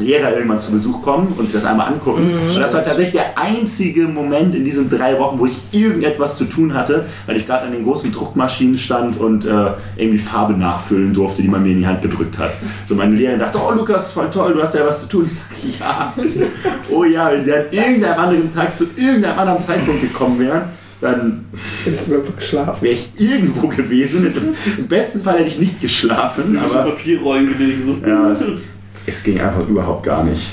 Lehrer 0.00 0.32
irgendwann 0.34 0.58
zu 0.58 0.72
Besuch 0.72 1.00
kommen 1.00 1.28
und 1.38 1.44
sich 1.44 1.54
das 1.54 1.64
einmal 1.64 1.86
angucken. 1.86 2.34
Und 2.48 2.58
das 2.58 2.74
war 2.74 2.82
tatsächlich 2.84 3.12
der 3.12 3.38
einzige 3.38 4.02
Moment 4.02 4.54
in 4.54 4.64
diesen 4.64 4.90
drei 4.90 5.16
Wochen, 5.18 5.38
wo 5.38 5.46
ich 5.46 5.54
irgendetwas 5.70 6.36
zu 6.36 6.46
tun 6.46 6.74
hatte, 6.74 7.06
weil 7.26 7.36
ich 7.36 7.46
gerade 7.46 7.66
an 7.66 7.72
den 7.72 7.84
großen 7.84 8.12
Druckmaschinen 8.12 8.76
stand 8.76 9.18
und 9.18 9.46
äh, 9.46 9.70
irgendwie 9.96 10.18
Farbe 10.18 10.54
nachfüllen 10.54 11.14
durfte, 11.14 11.40
die 11.40 11.48
man 11.48 11.62
mir 11.62 11.70
in 11.70 11.78
die 11.78 11.86
Hand 11.86 12.02
gedrückt 12.02 12.36
hat. 12.36 12.50
So 12.84 12.96
meine 12.96 13.14
Lehrerin 13.14 13.38
dachte, 13.38 13.58
oh 13.64 13.72
Lukas, 13.72 14.10
voll 14.10 14.28
toll, 14.28 14.54
du 14.54 14.60
hast 14.60 14.74
ja 14.74 14.84
was 14.84 15.02
zu 15.02 15.08
tun. 15.08 15.26
Ich 15.26 15.78
sage, 15.78 15.78
ja. 15.80 16.12
Oh 16.90 17.04
ja, 17.04 17.30
wenn 17.30 17.42
sie 17.42 17.54
an 17.54 17.64
irgendeinem 17.70 18.18
anderen 18.18 18.52
Tag 18.52 18.76
zu 18.76 18.86
irgendeinem 18.96 19.38
anderen 19.38 19.60
Zeitpunkt 19.60 20.00
gekommen 20.02 20.40
wären, 20.40 20.64
dann 21.00 21.44
Hättest 21.84 22.08
du 22.08 22.16
einfach 22.16 22.36
geschlafen. 22.36 22.82
wäre 22.82 22.94
ich 22.94 23.08
irgendwo 23.18 23.68
gewesen. 23.68 24.32
Im 24.78 24.86
besten 24.86 25.22
Fall 25.22 25.38
hätte 25.38 25.48
ich 25.48 25.58
nicht 25.58 25.80
geschlafen, 25.80 26.58
Aber 26.58 26.80
aber 26.80 26.90
Papierrollen 26.92 27.46
gelegen. 27.46 27.82
So. 28.00 28.08
ja, 28.08 28.30
es, 28.30 28.44
es 29.06 29.22
ging 29.22 29.40
einfach 29.40 29.66
überhaupt 29.68 30.04
gar 30.04 30.24
nicht. 30.24 30.48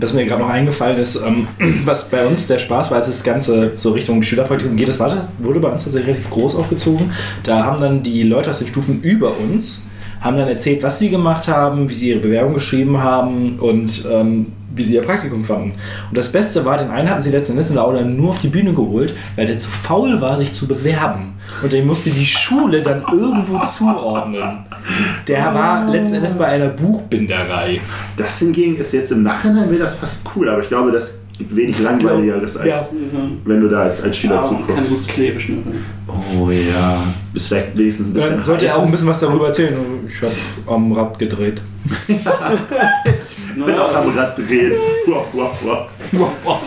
Das 0.00 0.12
mir 0.12 0.24
gerade 0.26 0.42
noch 0.42 0.50
eingefallen 0.50 0.98
ist, 0.98 1.16
ähm, 1.16 1.48
was 1.84 2.08
bei 2.08 2.24
uns 2.24 2.46
der 2.46 2.60
Spaß 2.60 2.90
war, 2.90 2.98
als 2.98 3.08
das 3.08 3.24
Ganze 3.24 3.72
so 3.76 3.90
Richtung 3.90 4.22
Schülerpraktikum 4.22 4.76
geht, 4.76 4.88
das 4.88 5.00
war, 5.00 5.28
wurde 5.38 5.58
bei 5.58 5.68
uns 5.68 5.84
tatsächlich 5.84 6.14
relativ 6.14 6.30
groß 6.30 6.54
aufgezogen. 6.56 7.10
Da 7.42 7.64
haben 7.64 7.80
dann 7.80 8.02
die 8.02 8.22
Leute 8.22 8.50
aus 8.50 8.58
den 8.60 8.68
Stufen 8.68 9.02
über 9.02 9.32
uns, 9.38 9.88
haben 10.20 10.36
dann 10.36 10.48
erzählt, 10.48 10.82
was 10.84 11.00
sie 11.00 11.10
gemacht 11.10 11.48
haben, 11.48 11.88
wie 11.88 11.94
sie 11.94 12.10
ihre 12.10 12.20
Bewerbung 12.20 12.54
geschrieben 12.54 13.02
haben 13.02 13.58
und 13.58 14.04
ähm, 14.10 14.52
wie 14.74 14.84
sie 14.84 14.94
ihr 14.94 15.02
Praktikum 15.02 15.42
fanden. 15.42 15.72
Und 16.08 16.16
das 16.16 16.30
Beste 16.30 16.64
war, 16.64 16.78
den 16.78 16.90
einen 16.90 17.08
hatten 17.08 17.22
sie 17.22 17.30
letzten 17.30 17.52
Endes 17.52 17.70
in 17.70 17.78
Aula 17.78 18.02
nur 18.02 18.30
auf 18.30 18.38
die 18.38 18.48
Bühne 18.48 18.74
geholt, 18.74 19.14
weil 19.36 19.46
der 19.46 19.58
zu 19.58 19.70
faul 19.70 20.20
war, 20.20 20.36
sich 20.36 20.52
zu 20.52 20.66
bewerben. 20.66 21.34
Und 21.62 21.72
den 21.72 21.86
musste 21.86 22.10
die 22.10 22.26
Schule 22.26 22.82
dann 22.82 23.02
irgendwo 23.10 23.58
zuordnen. 23.60 24.64
Der 25.26 25.54
war 25.54 25.88
letzten 25.88 26.16
Endes 26.16 26.34
bei 26.34 26.46
einer 26.46 26.68
Buchbinderei. 26.68 27.80
Das 28.16 28.38
hingegen 28.38 28.76
ist 28.76 28.92
jetzt 28.92 29.12
im 29.12 29.22
Nachhinein 29.22 29.70
wäre 29.70 29.80
das 29.80 29.96
fast 29.96 30.26
cool, 30.34 30.48
aber 30.48 30.62
ich 30.62 30.68
glaube, 30.68 30.92
das 30.92 31.20
wenig 31.38 31.80
langweiligeres, 31.80 32.56
als 32.56 32.94
wenn 33.44 33.60
du 33.60 33.68
da 33.68 33.82
als, 33.82 34.02
als 34.02 34.16
Schüler 34.16 34.34
Ja, 34.34 34.40
aber 34.40 34.48
kann 34.48 34.76
gut 34.76 34.86
zuguckst. 34.86 35.08
Klebisch. 35.08 35.48
Ne? 35.50 35.58
Oh 36.08 36.50
ja, 36.50 37.02
bist 37.32 37.48
vielleicht 37.48 37.76
wenigstens 37.76 38.08
ein 38.08 38.12
bisschen. 38.14 38.34
Dann 38.36 38.44
sollte 38.44 38.66
er 38.66 38.76
auch 38.76 38.84
ein 38.84 38.90
bisschen 38.90 39.08
was 39.08 39.20
darüber 39.20 39.46
erzählen. 39.46 39.74
Ich 40.08 40.20
habe 40.22 40.32
am 40.66 40.92
Rad 40.92 41.18
gedreht. 41.18 41.60
Wird 42.08 43.78
auch 43.78 43.94
am 43.94 44.16
Rad 44.16 44.36
drehen. 44.36 44.72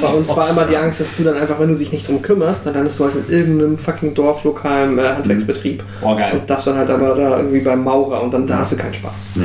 Bei 0.02 0.07
uns 0.07 0.30
war 0.35 0.49
immer 0.49 0.65
die 0.65 0.77
Angst, 0.77 1.02
dass 1.02 1.15
du 1.15 1.23
dann 1.23 1.35
einfach, 1.35 1.60
wenn 1.60 1.69
du 1.69 1.76
dich 1.76 1.91
nicht 1.91 2.07
drum 2.07 2.22
kümmerst, 2.22 2.65
dann 2.65 2.73
landest 2.76 2.99
du 2.99 3.06
halt 3.06 3.15
in 3.15 3.34
irgendeinem 3.34 3.77
fucking 3.77 4.14
Dorf, 4.14 4.43
lokalen 4.43 4.98
äh, 4.98 5.02
Handwerksbetrieb. 5.02 5.84
Oh, 6.02 6.15
geil. 6.15 6.34
Und 6.34 6.49
darfst 6.49 6.68
dann 6.68 6.77
halt 6.77 6.89
aber 6.89 7.14
da 7.14 7.38
irgendwie 7.38 7.60
beim 7.60 7.84
Maurer 7.84 8.23
und 8.23 8.34
dann 8.34 8.48
da 8.48 8.60
hast 8.60 8.72
du 8.72 8.77
keinen 8.77 8.93
Spaß. 8.93 9.11
Nee. 9.35 9.43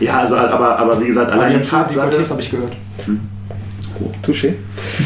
Ja, 0.00 0.20
also, 0.20 0.36
aber, 0.36 0.78
aber 0.78 1.00
wie 1.00 1.06
gesagt, 1.06 1.30
allein 1.30 1.60
die 1.60 1.68
Tatsache, 1.68 2.30
habe 2.30 2.40
ich 2.40 2.50
gehört. 2.50 2.72
Touché. 4.22 4.54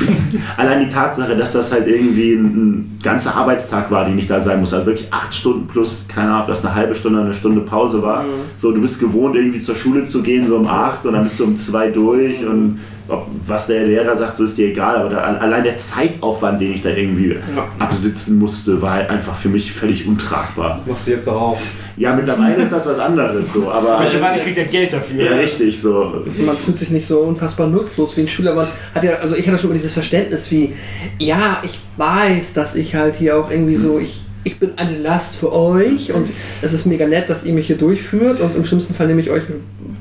allein 0.57 0.81
die 0.81 0.93
Tatsache, 0.93 1.37
dass 1.37 1.53
das 1.53 1.73
halt 1.73 1.87
irgendwie 1.87 2.35
ein, 2.35 2.45
ein 2.45 2.99
ganzer 3.03 3.37
Arbeitstag 3.37 3.91
war, 3.91 4.05
den 4.05 4.19
ich 4.19 4.27
da 4.27 4.41
sein 4.41 4.61
muss. 4.61 4.75
Also 4.75 4.87
wirklich 4.87 5.13
acht 5.13 5.35
Stunden 5.35 5.67
plus, 5.67 6.07
keine 6.09 6.29
Ahnung, 6.29 6.43
ob 6.43 6.47
das 6.49 6.65
eine 6.65 6.75
halbe 6.75 6.95
Stunde 6.95 7.19
oder 7.19 7.27
eine 7.27 7.35
Stunde 7.35 7.61
Pause 7.61 8.03
war. 8.03 8.25
So, 8.57 8.73
du 8.73 8.81
bist 8.81 9.01
gewohnt, 9.01 9.37
irgendwie 9.37 9.61
zur 9.61 9.75
Schule 9.75 10.05
zu 10.05 10.23
gehen, 10.23 10.47
so 10.47 10.57
um 10.57 10.67
acht 10.67 11.05
und 11.07 11.13
dann 11.13 11.23
bist 11.23 11.39
du 11.41 11.45
um 11.45 11.57
zwei 11.57 11.91
durch 11.91 12.45
und 12.45 12.81
ob, 13.09 13.27
was 13.47 13.67
der 13.67 13.85
Lehrer 13.87 14.15
sagt, 14.15 14.37
so 14.37 14.45
ist 14.45 14.59
dir 14.59 14.69
egal. 14.69 14.97
Aber 14.97 15.09
da, 15.09 15.19
allein 15.19 15.65
der 15.65 15.77
Zeitaufwand, 15.77 16.61
den 16.61 16.73
ich 16.73 16.83
da 16.83 16.91
irgendwie 16.91 17.37
absitzen 17.79 18.39
musste, 18.39 18.81
war 18.83 18.93
halt 18.93 19.11
einfach 19.11 19.35
für 19.35 19.49
mich 19.49 19.73
völlig 19.73 20.07
untragbar. 20.07 20.81
Machst 20.87 21.07
du 21.07 21.13
jetzt 21.13 21.29
auch. 21.29 21.59
Ja, 21.97 22.15
mittlerweile 22.15 22.63
ist 22.63 22.73
das 22.73 22.87
was 22.87 22.99
anderes 22.99 23.53
so, 23.53 23.71
aber. 23.73 24.01
Mittlerweile 24.01 24.41
kriegt 24.41 24.57
er 24.57 24.67
Geld 24.67 24.93
dafür. 24.93 25.25
Ja, 25.25 25.37
richtig, 25.37 25.81
so. 25.81 26.23
Man 26.45 26.57
fühlt 26.57 26.79
sich 26.79 26.91
nicht 26.91 27.07
so 27.07 27.21
unfassbar 27.21 27.67
nutzlos 27.67 28.17
wie 28.17 28.23
ein 28.23 28.29
Schüler. 28.29 28.55
Man 28.55 28.69
hat 28.95 29.05
ja, 29.05 29.17
also 29.17 29.35
ich 29.35 29.49
hatte 29.49 29.59
schon 29.59 29.71
immer 29.71 29.77
dieses 29.77 29.93
Verständnis 29.93 30.51
wie, 30.51 30.75
ja, 31.19 31.61
ich 31.65 31.81
weiß, 31.97 32.53
dass 32.53 32.75
ich 32.75 32.95
halt 32.95 33.17
hier 33.17 33.37
auch 33.37 33.51
irgendwie 33.51 33.75
so, 33.75 33.99
ich, 33.99 34.23
ich 34.45 34.61
bin 34.61 34.73
eine 34.77 34.97
Last 34.99 35.37
für 35.37 35.53
euch 35.53 36.13
und 36.13 36.29
es 36.63 36.73
ist 36.73 36.87
mega 36.87 37.07
nett, 37.07 37.29
dass 37.29 37.45
ihr 37.45 37.53
mich 37.53 37.67
hier 37.67 37.77
durchführt 37.77 38.41
und 38.41 38.55
im 38.55 38.65
schlimmsten 38.65 38.95
Fall 38.95 39.09
nehme 39.09 39.21
ich 39.21 39.31
euch 39.31 39.43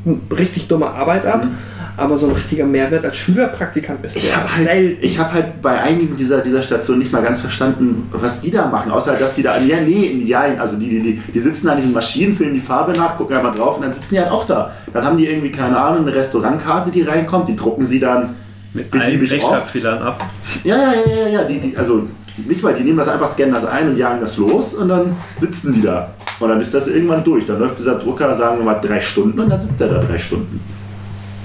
eine 0.05 0.37
richtig 0.37 0.67
dumme 0.67 0.87
Arbeit 0.87 1.25
ab. 1.25 1.47
Aber 1.99 2.15
so 2.15 2.27
ein 2.27 2.33
richtiger 2.33 2.65
Mehrwert 2.65 3.03
als 3.03 3.17
Schülerpraktikant 3.17 4.03
bist 4.03 4.15
du 4.15 4.19
Ich 4.19 4.29
ja 4.29 4.35
habe 4.37 4.55
halt, 4.55 4.67
selten. 4.67 4.97
ich 5.03 5.17
hab 5.17 5.33
halt 5.33 5.61
bei 5.63 5.81
einigen 5.81 6.15
dieser, 6.15 6.41
dieser 6.41 6.61
Stationen 6.61 6.99
nicht 6.99 7.11
mal 7.11 7.23
ganz 7.23 7.41
verstanden, 7.41 8.07
was 8.11 8.39
die 8.41 8.51
da 8.51 8.67
machen. 8.67 8.91
Außer, 8.91 9.13
dass 9.13 9.33
die 9.33 9.41
da, 9.41 9.57
ja, 9.57 9.77
nee, 9.81 10.23
ja, 10.23 10.41
also 10.59 10.77
die, 10.77 10.89
die, 10.89 11.01
die, 11.01 11.21
die 11.33 11.39
sitzen 11.39 11.67
an 11.69 11.77
diesen 11.77 11.93
Maschinen, 11.93 12.35
füllen 12.37 12.53
die 12.53 12.59
Farbe 12.61 12.93
nach, 12.93 13.17
gucken 13.17 13.35
einfach 13.35 13.55
drauf 13.55 13.77
und 13.77 13.81
dann 13.81 13.91
sitzen 13.91 14.09
die 14.11 14.19
halt 14.19 14.29
auch 14.29 14.45
da. 14.45 14.71
Dann 14.93 15.03
haben 15.03 15.17
die 15.17 15.25
irgendwie, 15.25 15.51
keine 15.51 15.75
Ahnung, 15.79 16.05
eine 16.05 16.15
Restaurantkarte, 16.15 16.91
die 16.91 17.01
reinkommt, 17.01 17.47
die 17.49 17.55
drucken 17.55 17.83
sie 17.83 17.99
dann 17.99 18.35
Mit 18.73 18.91
beliebig 18.91 19.33
oft. 19.33 19.41
Rechtschreibfehlern 19.41 20.01
ab. 20.03 20.23
Ja, 20.63 20.75
ja, 20.75 20.83
ja, 20.83 21.21
ja, 21.21 21.27
ja, 21.29 21.43
die, 21.45 21.59
die, 21.59 21.75
also 21.77 22.07
nicht 22.47 22.61
mal, 22.61 22.75
die 22.75 22.83
nehmen 22.83 22.99
das 22.99 23.07
einfach, 23.07 23.27
scannen 23.27 23.53
das 23.55 23.65
ein 23.65 23.89
und 23.89 23.97
jagen 23.97 24.21
das 24.21 24.37
los 24.37 24.75
und 24.75 24.89
dann 24.89 25.15
sitzen 25.37 25.73
die 25.73 25.81
da. 25.81 26.13
Und 26.39 26.49
dann 26.49 26.61
ist 26.61 26.71
das 26.75 26.87
irgendwann 26.87 27.23
durch. 27.23 27.45
Dann 27.45 27.57
läuft 27.57 27.79
dieser 27.79 27.95
Drucker, 27.95 28.35
sagen 28.35 28.59
wir 28.59 28.65
mal, 28.65 28.79
drei 28.79 28.99
Stunden 28.99 29.39
und 29.39 29.49
dann 29.49 29.59
sitzt 29.59 29.81
er 29.81 29.87
da 29.87 29.97
drei 29.99 30.19
Stunden. 30.19 30.59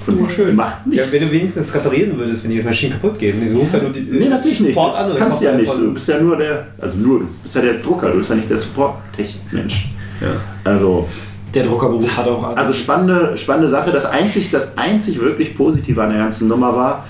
Und 0.06 0.20
Oh, 0.24 0.28
schön. 0.28 0.54
macht 0.56 0.86
nichts. 0.86 1.04
Ja, 1.06 1.12
wenn 1.12 1.20
du 1.20 1.32
wenigstens 1.32 1.74
reparieren 1.74 2.18
würdest, 2.18 2.44
wenn 2.44 2.50
die 2.50 2.62
Maschinen 2.62 2.92
kaputt 2.92 3.18
gehen. 3.18 3.52
Du 3.52 3.58
rufst 3.60 3.74
ja 3.74 3.80
nur 3.82 3.90
die, 3.92 4.00
Nee, 4.10 4.28
natürlich 4.28 4.60
nicht. 4.60 4.74
Support 4.74 4.96
an 4.96 5.10
und 5.10 5.16
Kannst 5.18 5.40
du 5.40 5.44
ja 5.44 5.50
kommt 5.52 5.62
nicht. 5.62 5.74
Du 5.74 5.92
bist 5.94 6.08
ja 6.08 6.20
nur 6.20 6.36
der, 6.36 6.66
also 6.80 6.96
nur, 6.98 7.20
du 7.20 7.28
bist 7.42 7.54
ja 7.54 7.60
der 7.62 7.74
Drucker, 7.74 8.10
du 8.10 8.18
bist 8.18 8.30
ja 8.30 8.36
nicht 8.36 8.50
der 8.50 8.56
Support-Tech-Mensch. 8.56 9.90
Ja. 10.20 10.28
Also, 10.64 11.08
Der 11.54 11.64
Druckerberuf 11.64 12.16
hat 12.16 12.28
auch. 12.28 12.56
also 12.56 12.72
spannende, 12.72 13.36
spannende 13.36 13.68
Sache. 13.68 13.90
Das 13.92 14.06
einzig, 14.06 14.50
das 14.50 14.76
einzig 14.78 15.20
wirklich 15.20 15.56
Positive 15.56 16.02
an 16.02 16.10
der 16.10 16.18
ganzen 16.20 16.48
Nummer 16.48 16.74
war, 16.74 17.04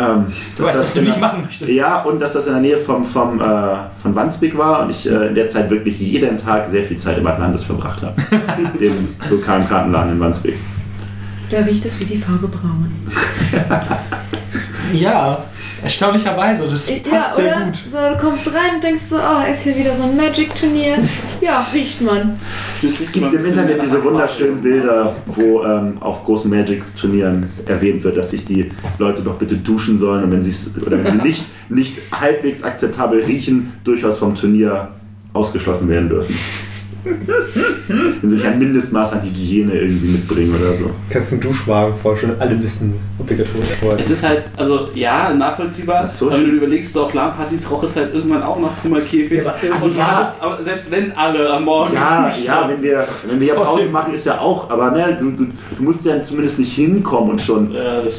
ähm, 0.00 0.26
du 0.56 0.62
weißt, 0.62 0.78
was 0.78 0.94
du 0.94 1.02
nicht 1.02 1.20
machen 1.20 1.42
möchtest. 1.44 1.72
Ja, 1.72 2.02
und 2.02 2.20
dass 2.20 2.32
das 2.34 2.46
in 2.46 2.52
der 2.52 2.62
Nähe 2.62 2.76
vom, 2.78 3.04
vom, 3.04 3.40
äh, 3.40 3.44
von 4.00 4.14
Wandsbek 4.14 4.56
war 4.56 4.82
und 4.84 4.90
ich 4.90 5.10
äh, 5.10 5.26
in 5.26 5.34
der 5.34 5.48
Zeit 5.48 5.68
wirklich 5.70 5.98
jeden 5.98 6.36
Tag 6.36 6.66
sehr 6.66 6.82
viel 6.84 6.96
Zeit 6.96 7.18
im 7.18 7.26
Atlantis 7.26 7.64
verbracht 7.64 8.02
habe. 8.02 8.14
Dem 8.80 9.08
lokalen 9.28 9.66
Kartenladen 9.68 10.12
in 10.12 10.20
Wandsbek. 10.20 10.54
Da 11.50 11.60
riecht 11.60 11.84
es 11.86 11.98
wie 12.00 12.04
die 12.04 12.18
Farbe 12.18 12.48
braun. 12.48 12.92
Ja, 14.92 15.44
erstaunlicherweise. 15.82 16.68
Das 16.70 16.90
passt 17.02 17.36
sehr 17.36 17.56
oder? 17.56 17.64
gut. 17.66 17.74
So, 17.90 17.98
du 17.98 18.16
kommst 18.18 18.46
rein 18.48 18.76
und 18.76 18.84
denkst 18.84 19.02
so, 19.02 19.16
oh, 19.16 19.50
ist 19.50 19.62
hier 19.62 19.76
wieder 19.76 19.94
so 19.94 20.04
ein 20.04 20.16
Magic-Turnier. 20.16 20.96
Ja, 21.40 21.66
riecht 21.72 22.00
man. 22.00 22.38
Es 22.82 23.12
gibt 23.12 23.32
im 23.32 23.44
Internet 23.44 23.82
diese 23.82 24.02
wunderschönen 24.02 24.60
Bilder, 24.60 25.14
wo 25.26 25.62
ähm, 25.62 25.98
auf 26.00 26.24
großen 26.24 26.50
Magic-Turnieren 26.50 27.50
erwähnt 27.66 28.02
wird, 28.02 28.16
dass 28.16 28.30
sich 28.30 28.44
die 28.44 28.70
Leute 28.98 29.22
doch 29.22 29.34
bitte 29.34 29.56
duschen 29.56 29.98
sollen 29.98 30.24
und 30.24 30.32
wenn, 30.32 30.86
oder 30.86 31.04
wenn 31.04 31.12
sie 31.12 31.18
nicht, 31.22 31.44
nicht 31.68 31.98
halbwegs 32.12 32.64
akzeptabel 32.64 33.22
riechen, 33.22 33.74
durchaus 33.84 34.18
vom 34.18 34.34
Turnier 34.34 34.88
ausgeschlossen 35.32 35.88
werden 35.88 36.08
dürfen. 36.08 36.34
Wenn 37.04 38.28
sie 38.28 38.36
sich 38.36 38.46
ein 38.46 38.58
Mindestmaß 38.58 39.14
an 39.14 39.22
Hygiene 39.22 39.72
irgendwie 39.72 40.08
mitbringen 40.08 40.54
oder 40.60 40.74
so. 40.74 40.90
Kannst 41.10 41.30
du 41.30 41.36
einen 41.36 41.42
Duschwagen 41.42 41.96
vorstellen, 41.96 42.34
alle 42.38 42.54
müssen 42.54 42.94
obligatorisch 43.18 43.68
vorher. 43.80 43.98
Es 43.98 44.10
ist 44.10 44.22
halt, 44.22 44.44
also 44.56 44.88
ja, 44.94 45.32
nachvollziehbar. 45.34 46.02
Das 46.02 46.18
so 46.18 46.26
aber 46.28 46.38
wenn 46.38 46.50
du 46.50 46.56
überlegst, 46.56 46.92
so 46.92 47.04
auf 47.04 47.14
LAN-Partys 47.14 47.70
roch 47.70 47.84
es 47.84 47.96
halt 47.96 48.14
irgendwann 48.14 48.42
auch 48.42 48.58
nach 48.58 48.80
Puma-Käfig. 48.82 49.44
Ja, 49.44 49.54
also 49.72 49.88
ja. 49.88 49.96
ja, 49.96 50.34
aber 50.40 50.62
selbst 50.62 50.90
wenn 50.90 51.12
alle 51.12 51.52
am 51.52 51.64
Morgen 51.64 51.94
Ja, 51.94 52.30
ja, 52.44 52.68
wenn 52.68 52.82
wir, 52.82 53.06
wenn 53.28 53.40
wir 53.40 53.48
ja 53.48 53.54
Pause 53.54 53.88
machen, 53.90 54.14
ist 54.14 54.26
ja 54.26 54.38
auch, 54.38 54.70
aber 54.70 54.90
ne, 54.90 55.16
du, 55.18 55.30
du, 55.30 55.46
du 55.76 55.82
musst 55.82 56.04
ja 56.04 56.20
zumindest 56.22 56.58
nicht 56.58 56.74
hinkommen 56.74 57.32
und 57.32 57.40
schon 57.40 57.72
Ja, 57.72 58.00
das 58.02 58.14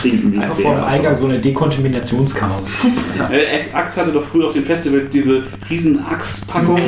stinken 0.00 0.32
wie 0.32 0.36
ein 0.36 0.42
Einfach 0.42 0.58
vor 0.58 0.74
dem 0.74 0.84
Eingang 0.84 1.14
so 1.14 1.26
eine 1.26 1.38
Dekontaminationskammer. 1.38 2.60
Äh, 3.30 3.72
Axe 3.74 4.00
hatte 4.00 4.12
doch 4.12 4.24
früher 4.24 4.46
auf 4.46 4.54
den 4.54 4.64
Festivals 4.64 5.10
diese 5.10 5.42
riesen 5.68 6.04
Axe-Packung, 6.04 6.80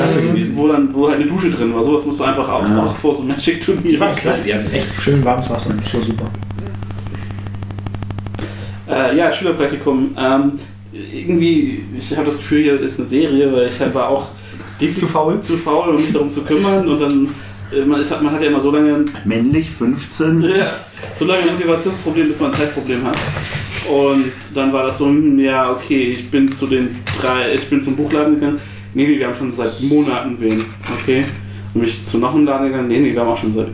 wo 0.54 0.66
dann 0.66 0.92
wo 0.94 1.08
halt 1.08 1.20
eine 1.20 1.30
Dusche 1.32 1.50
drin 1.50 1.74
war. 1.74 1.82
Sowas 1.82 2.04
musst 2.04 2.20
du 2.20 2.24
einfach 2.24 2.48
auch, 2.48 2.62
Ja. 2.68 2.82
auch 2.84 2.94
vor 2.96 3.14
so 3.14 3.20
einem 3.20 3.28
Magic-Turnier. 3.30 3.82
Die 3.90 4.00
waren 4.00 4.14
klasse, 4.16 4.44
die 4.44 4.54
hatten 4.54 4.70
echt 4.72 4.86
schön 5.00 5.24
warmes 5.24 5.50
Wasser. 5.50 5.70
Das 5.82 5.94
war 5.94 6.02
super. 6.02 6.26
Äh, 8.90 9.16
ja, 9.16 9.32
Schülerpraktikum. 9.32 10.14
Ähm, 10.18 10.52
irgendwie, 10.92 11.82
ich 11.96 12.14
habe 12.16 12.26
das 12.26 12.36
Gefühl, 12.36 12.62
hier 12.62 12.80
ist 12.80 12.98
eine 13.00 13.08
Serie, 13.08 13.52
weil 13.52 13.66
ich 13.68 13.80
halt 13.80 13.94
war 13.94 14.08
auch 14.08 14.28
Zu 14.94 15.06
faul? 15.06 15.40
zu 15.40 15.56
faul, 15.56 15.94
um 15.94 16.02
mich 16.02 16.12
darum 16.12 16.32
zu 16.32 16.42
kümmern 16.42 16.86
und 16.88 17.00
dann, 17.00 17.28
äh, 17.72 17.84
man, 17.86 18.00
ist, 18.00 18.10
man 18.10 18.32
hat 18.32 18.42
ja 18.42 18.48
immer 18.48 18.60
so 18.60 18.70
lange 18.70 19.04
Männlich 19.24 19.70
15. 19.70 20.42
ja, 20.42 20.72
so 21.18 21.24
lange 21.24 21.42
ein 21.42 21.54
Motivationsproblem, 21.54 22.28
bis 22.28 22.40
man 22.40 22.50
ein 22.52 22.58
Zeitproblem 22.58 23.04
hat. 23.06 23.16
Und 23.90 24.26
dann 24.54 24.72
war 24.72 24.86
das 24.86 24.98
so, 24.98 25.06
hm, 25.06 25.38
ja, 25.38 25.70
okay, 25.70 26.10
ich 26.12 26.30
bin 26.30 26.50
zu 26.52 26.66
den 26.66 26.96
drei, 27.20 27.54
ich 27.54 27.68
bin 27.70 27.80
zum 27.80 27.96
Buchladen 27.96 28.34
gegangen. 28.34 28.60
Nee, 28.94 29.06
nee, 29.06 29.18
wir 29.18 29.26
haben 29.26 29.34
schon 29.34 29.54
seit 29.56 29.80
Monaten 29.82 30.36
wen. 30.38 30.64
Okay. 31.00 31.24
Und 31.74 31.80
bin 31.80 31.88
ich 31.88 32.02
zu 32.02 32.18
noch 32.18 32.34
einem 32.34 32.44
Laden 32.44 32.68
gegangen. 32.68 32.88
Nee, 32.88 33.00
nee, 33.00 33.12
wir 33.12 33.20
haben 33.20 33.28
auch 33.28 33.36
schon 33.36 33.54
seit. 33.54 33.68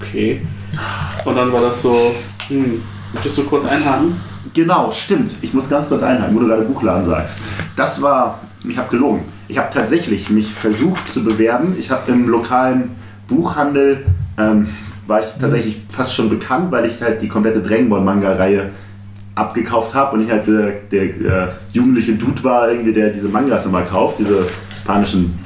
Okay. 0.00 0.40
Und 1.24 1.36
dann 1.36 1.52
war 1.52 1.60
das 1.60 1.82
so, 1.82 2.14
hm, 2.48 2.80
möchtest 3.12 3.38
du 3.38 3.44
kurz 3.44 3.64
einhaken? 3.64 4.14
Genau, 4.54 4.90
stimmt. 4.92 5.32
Ich 5.40 5.52
muss 5.54 5.68
ganz 5.68 5.88
kurz 5.88 6.02
einhaken, 6.02 6.34
wo 6.34 6.40
du 6.40 6.46
gerade 6.46 6.62
Buchladen 6.62 7.04
sagst. 7.04 7.40
Das 7.76 8.00
war, 8.02 8.40
ich 8.68 8.76
habe 8.76 8.88
gelogen. 8.90 9.22
Ich 9.48 9.58
habe 9.58 9.72
tatsächlich 9.72 10.30
mich 10.30 10.52
versucht 10.52 11.08
zu 11.08 11.24
bewerben. 11.24 11.74
Ich 11.78 11.90
habe 11.90 12.10
im 12.12 12.28
lokalen 12.28 12.90
Buchhandel, 13.28 14.04
ähm, 14.38 14.68
war 15.06 15.20
ich 15.20 15.26
tatsächlich 15.40 15.80
fast 15.88 16.14
schon 16.14 16.28
bekannt, 16.28 16.70
weil 16.70 16.86
ich 16.86 17.02
halt 17.02 17.22
die 17.22 17.28
komplette 17.28 17.60
Dragon 17.60 17.88
Ball 17.88 18.00
Manga-Reihe 18.00 18.70
abgekauft 19.34 19.94
habe 19.94 20.16
und 20.16 20.24
ich 20.24 20.30
halt 20.30 20.46
der, 20.46 20.72
der 20.90 21.02
äh, 21.02 21.48
jugendliche 21.72 22.12
Dude 22.12 22.42
war, 22.44 22.70
irgendwie, 22.70 22.92
der 22.92 23.10
diese 23.10 23.28
Mangas 23.28 23.66
immer 23.66 23.82
kauft, 23.82 24.18
diese 24.18 24.46
japanischen 24.78 25.38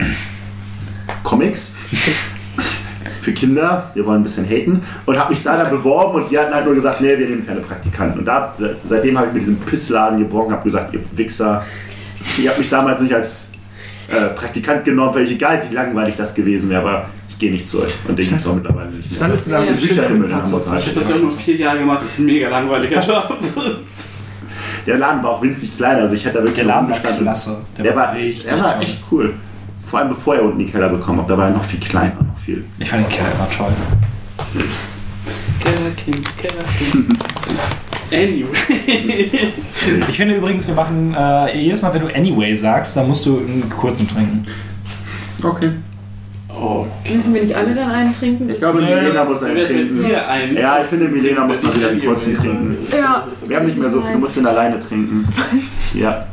Comics 1.22 1.74
für 3.22 3.32
Kinder, 3.32 3.90
wir 3.94 4.06
wollen 4.06 4.20
ein 4.20 4.22
bisschen 4.22 4.44
haten 4.48 4.82
und 5.04 5.18
habe 5.18 5.30
mich 5.30 5.42
da 5.42 5.56
dann 5.56 5.70
beworben 5.70 6.20
und 6.22 6.30
die 6.30 6.38
hatten 6.38 6.54
halt 6.54 6.64
nur 6.64 6.74
gesagt, 6.74 7.00
nee, 7.00 7.18
wir 7.18 7.28
nehmen 7.28 7.46
keine 7.46 7.60
Praktikanten. 7.60 8.20
Und 8.20 8.24
da, 8.24 8.54
se- 8.58 8.76
seitdem 8.88 9.18
habe 9.18 9.28
ich 9.28 9.32
mit 9.34 9.42
diesem 9.42 9.56
Pissladen 9.58 10.18
gebrochen, 10.20 10.52
habe 10.52 10.62
gesagt, 10.64 10.94
ihr 10.94 11.00
Wichser, 11.12 11.64
ihr 12.40 12.48
habt 12.48 12.58
mich 12.58 12.68
damals 12.68 13.00
nicht 13.00 13.14
als 13.14 13.52
äh, 14.08 14.28
Praktikant 14.34 14.84
genommen, 14.84 15.14
weil 15.14 15.24
ich 15.24 15.32
egal 15.32 15.62
wie 15.68 15.74
langweilig 15.74 16.14
das 16.16 16.34
gewesen 16.34 16.70
wäre, 16.70 16.82
aber 16.82 17.06
ich 17.36 17.40
gehe 17.40 17.52
nicht 17.52 17.68
zu 17.68 17.82
euch 17.82 17.92
und 18.08 18.18
den 18.18 18.26
gibt 18.26 18.40
es 18.40 18.46
auch 18.46 18.54
mittlerweile 18.54 18.90
nicht 18.90 19.10
mehr. 19.10 19.20
Dann 19.20 19.30
ist 19.30 19.46
Ja. 19.46 19.62
Schild 19.74 20.10
in 20.10 20.34
Hamburg 20.34 20.62
Ich 20.76 20.86
habe 20.86 20.94
das 20.94 21.08
ja 21.10 21.14
auch 21.16 21.20
nur 21.20 21.30
vier 21.30 21.56
Jahre 21.56 21.78
gemacht, 21.80 22.00
das 22.02 22.10
ist 22.12 22.18
ein 22.20 22.24
mega 22.26 22.48
langweiliger 22.48 23.00
Job. 23.06 23.36
Der 24.86 24.96
Laden 24.98 25.22
war 25.22 25.30
auch 25.32 25.42
winzig 25.42 25.76
klein, 25.76 25.98
also 25.98 26.14
ich 26.14 26.24
hätte 26.24 26.38
da 26.38 26.40
wirklich 26.44 26.56
Der 26.56 26.64
Laden 26.66 26.88
war 26.88 26.94
rumgestanden. 26.96 27.24
klasse. 27.24 27.58
Der, 27.76 27.94
war, 27.96 28.14
richtig 28.14 28.44
der 28.44 28.60
war 28.60 28.80
echt 28.80 29.02
cool. 29.10 29.34
Vor 29.84 29.98
allem 29.98 30.08
bevor 30.08 30.34
er 30.36 30.44
unten 30.44 30.58
die 30.60 30.66
Keller 30.66 30.88
bekommen 30.88 31.20
hat, 31.20 31.28
da 31.28 31.36
war 31.36 31.48
er 31.48 31.52
noch 31.54 31.64
viel 31.64 31.78
kleiner, 31.80 32.14
noch 32.14 32.38
viel. 32.42 32.64
Ich 32.78 32.88
fand 32.88 33.04
den 33.06 33.10
Keller 33.12 33.28
immer 33.34 33.50
toll. 33.50 33.72
Kellerkind, 35.60 36.26
Kellerkind. 36.38 37.18
Anyway. 38.12 39.28
Ich 40.08 40.16
finde 40.16 40.36
übrigens, 40.36 40.66
wir 40.68 40.74
machen 40.74 41.14
äh, 41.18 41.58
jedes 41.58 41.82
Mal, 41.82 41.92
wenn 41.92 42.02
du 42.02 42.14
Anyway 42.14 42.54
sagst, 42.54 42.96
dann 42.96 43.08
musst 43.08 43.26
du 43.26 43.38
einen 43.38 43.68
kurzen 43.68 44.08
trinken. 44.08 44.42
Okay. 45.42 45.70
Oh, 46.58 46.86
Müssen 47.12 47.34
wir 47.34 47.42
nicht 47.42 47.54
alle 47.54 47.74
dann 47.74 47.90
einen 47.90 48.12
trinken? 48.14 48.48
Ich 48.48 48.58
glaube, 48.58 48.80
Milena 48.80 49.24
muss 49.24 49.42
einen 49.42 49.58
trinken. 49.62 50.02
mir 50.02 50.26
ein? 50.26 50.56
Ja, 50.56 50.80
ich 50.80 50.86
finde, 50.86 51.06
Milena 51.08 51.44
muss 51.44 51.62
mal 51.62 51.74
wieder 51.76 51.88
einen 51.88 52.02
kurzen 52.02 52.34
trinken. 52.34 52.78
Ja. 52.90 53.26
Wir 53.46 53.56
haben 53.56 53.66
nicht 53.66 53.76
mehr 53.78 53.90
so 53.90 54.00
viel, 54.00 54.12
du 54.12 54.18
musst 54.18 54.36
den 54.36 54.46
alleine 54.46 54.78
trinken. 54.78 55.28
Ja. 55.94 56.26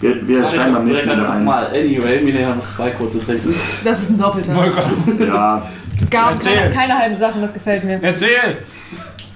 Wir, 0.00 0.28
wir 0.28 0.44
schreiben 0.44 0.74
beim 0.74 0.84
nächsten 0.84 1.06
Mal 1.08 1.26
ein. 1.26 1.44
Mal. 1.44 1.66
Anyway, 1.68 2.20
Milena 2.22 2.54
muss 2.54 2.76
zwei 2.76 2.90
kurze 2.90 3.18
trinken. 3.24 3.54
Das 3.82 3.98
ist 4.02 4.10
ein 4.10 4.18
Doppelter. 4.18 4.54
Ja, 5.20 5.62
Gar 6.10 6.38
keine, 6.38 6.70
keine 6.70 6.98
halben 6.98 7.16
Sachen, 7.16 7.40
das 7.40 7.54
gefällt 7.54 7.82
mir. 7.84 7.98
Erzähl! 8.02 8.58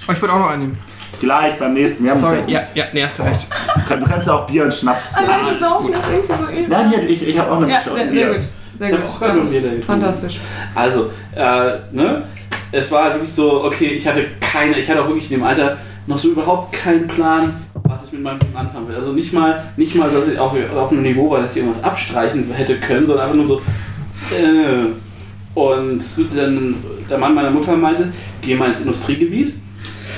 Oh, 0.07 0.13
ich 0.13 0.21
würde 0.21 0.35
auch 0.35 0.39
noch 0.41 0.51
einen 0.51 0.63
nehmen. 0.63 0.79
gleich 1.19 1.59
beim 1.59 1.73
nächsten. 1.73 2.05
Wir 2.05 2.11
haben 2.11 2.21
Sorry, 2.21 2.41
ja, 2.47 2.61
ja, 2.75 2.85
nee, 2.93 3.03
hast 3.05 3.19
du 3.19 3.23
recht. 3.23 3.47
Du 3.89 4.05
kannst- 4.07 4.27
ja 4.27 4.35
auch 4.35 4.47
Bier 4.47 4.65
und 4.65 4.75
Schnaps. 4.75 5.15
Alleine 5.15 5.57
saufen 5.59 5.95
ist 5.95 6.09
irgendwie 6.13 6.35
so 6.35 6.51
übel. 6.51 6.69
Nein, 6.69 6.93
ich, 7.09 7.27
ich 7.27 7.39
habe 7.39 7.51
auch 7.51 7.57
eine 7.63 7.71
Ja, 7.73 7.79
Mischung. 7.79 7.95
sehr, 7.95 8.13
sehr 8.13 8.27
gut. 8.35 8.41
Sehr 8.81 8.89
Ich 8.89 8.97
gut. 8.97 9.05
auch 9.05 9.21
getrunken. 9.21 9.83
Fantastisch. 9.83 10.41
Also, 10.75 11.11
äh, 11.37 11.81
ne? 11.93 12.23
Es 12.73 12.91
war 12.91 13.13
wirklich 13.13 13.31
so, 13.31 13.63
okay, 13.65 13.89
ich 13.89 14.07
hatte 14.07 14.25
keine, 14.41 14.79
ich 14.79 14.89
hatte 14.89 15.03
auch 15.03 15.09
wirklich 15.09 15.31
in 15.31 15.39
dem 15.39 15.47
Alter 15.47 15.77
noch 16.07 16.17
so 16.17 16.31
überhaupt 16.31 16.73
keinen 16.73 17.07
Plan, 17.07 17.53
was 17.75 18.07
ich 18.07 18.13
mit 18.13 18.23
meinem 18.23 18.39
Leben 18.39 18.57
anfangen 18.57 18.89
will. 18.89 18.97
Also 18.97 19.13
nicht 19.13 19.35
mal, 19.35 19.63
nicht 19.77 19.95
mal, 19.97 20.09
dass 20.11 20.29
ich 20.29 20.39
auf, 20.39 20.57
auf 20.75 20.93
einem 20.93 21.03
Niveau 21.03 21.31
war, 21.31 21.43
dass 21.43 21.51
ich 21.51 21.59
irgendwas 21.59 21.85
abstreichen 21.85 22.51
hätte 22.53 22.77
können, 22.77 23.05
sondern 23.05 23.27
einfach 23.27 23.37
nur 23.37 23.47
so, 23.47 23.61
äh. 24.35 24.87
Und 25.53 26.03
dann 26.35 26.77
der 27.11 27.19
Mann 27.19 27.35
meiner 27.35 27.51
Mutter 27.51 27.77
meinte, 27.77 28.11
geh 28.41 28.55
mal 28.55 28.69
ins 28.69 28.81
Industriegebiet. 28.81 29.57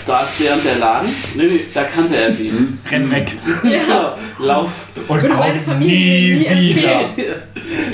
Da 0.06 0.22
ist 0.22 0.40
der 0.40 0.54
und 0.54 0.64
der 0.64 0.76
Laden. 0.78 1.08
Nee, 1.34 1.44
nee, 1.44 1.60
da 1.72 1.84
kannte 1.84 2.16
er 2.16 2.30
die. 2.30 2.52
Renn 2.90 3.10
weg. 3.10 3.32
Ja, 3.64 4.16
lauf. 4.38 4.70
Und 5.06 5.22
Würde 5.22 5.34
meine 5.36 5.60
Familie 5.60 6.36
nie 6.38 6.70
empfehlen. 6.70 7.06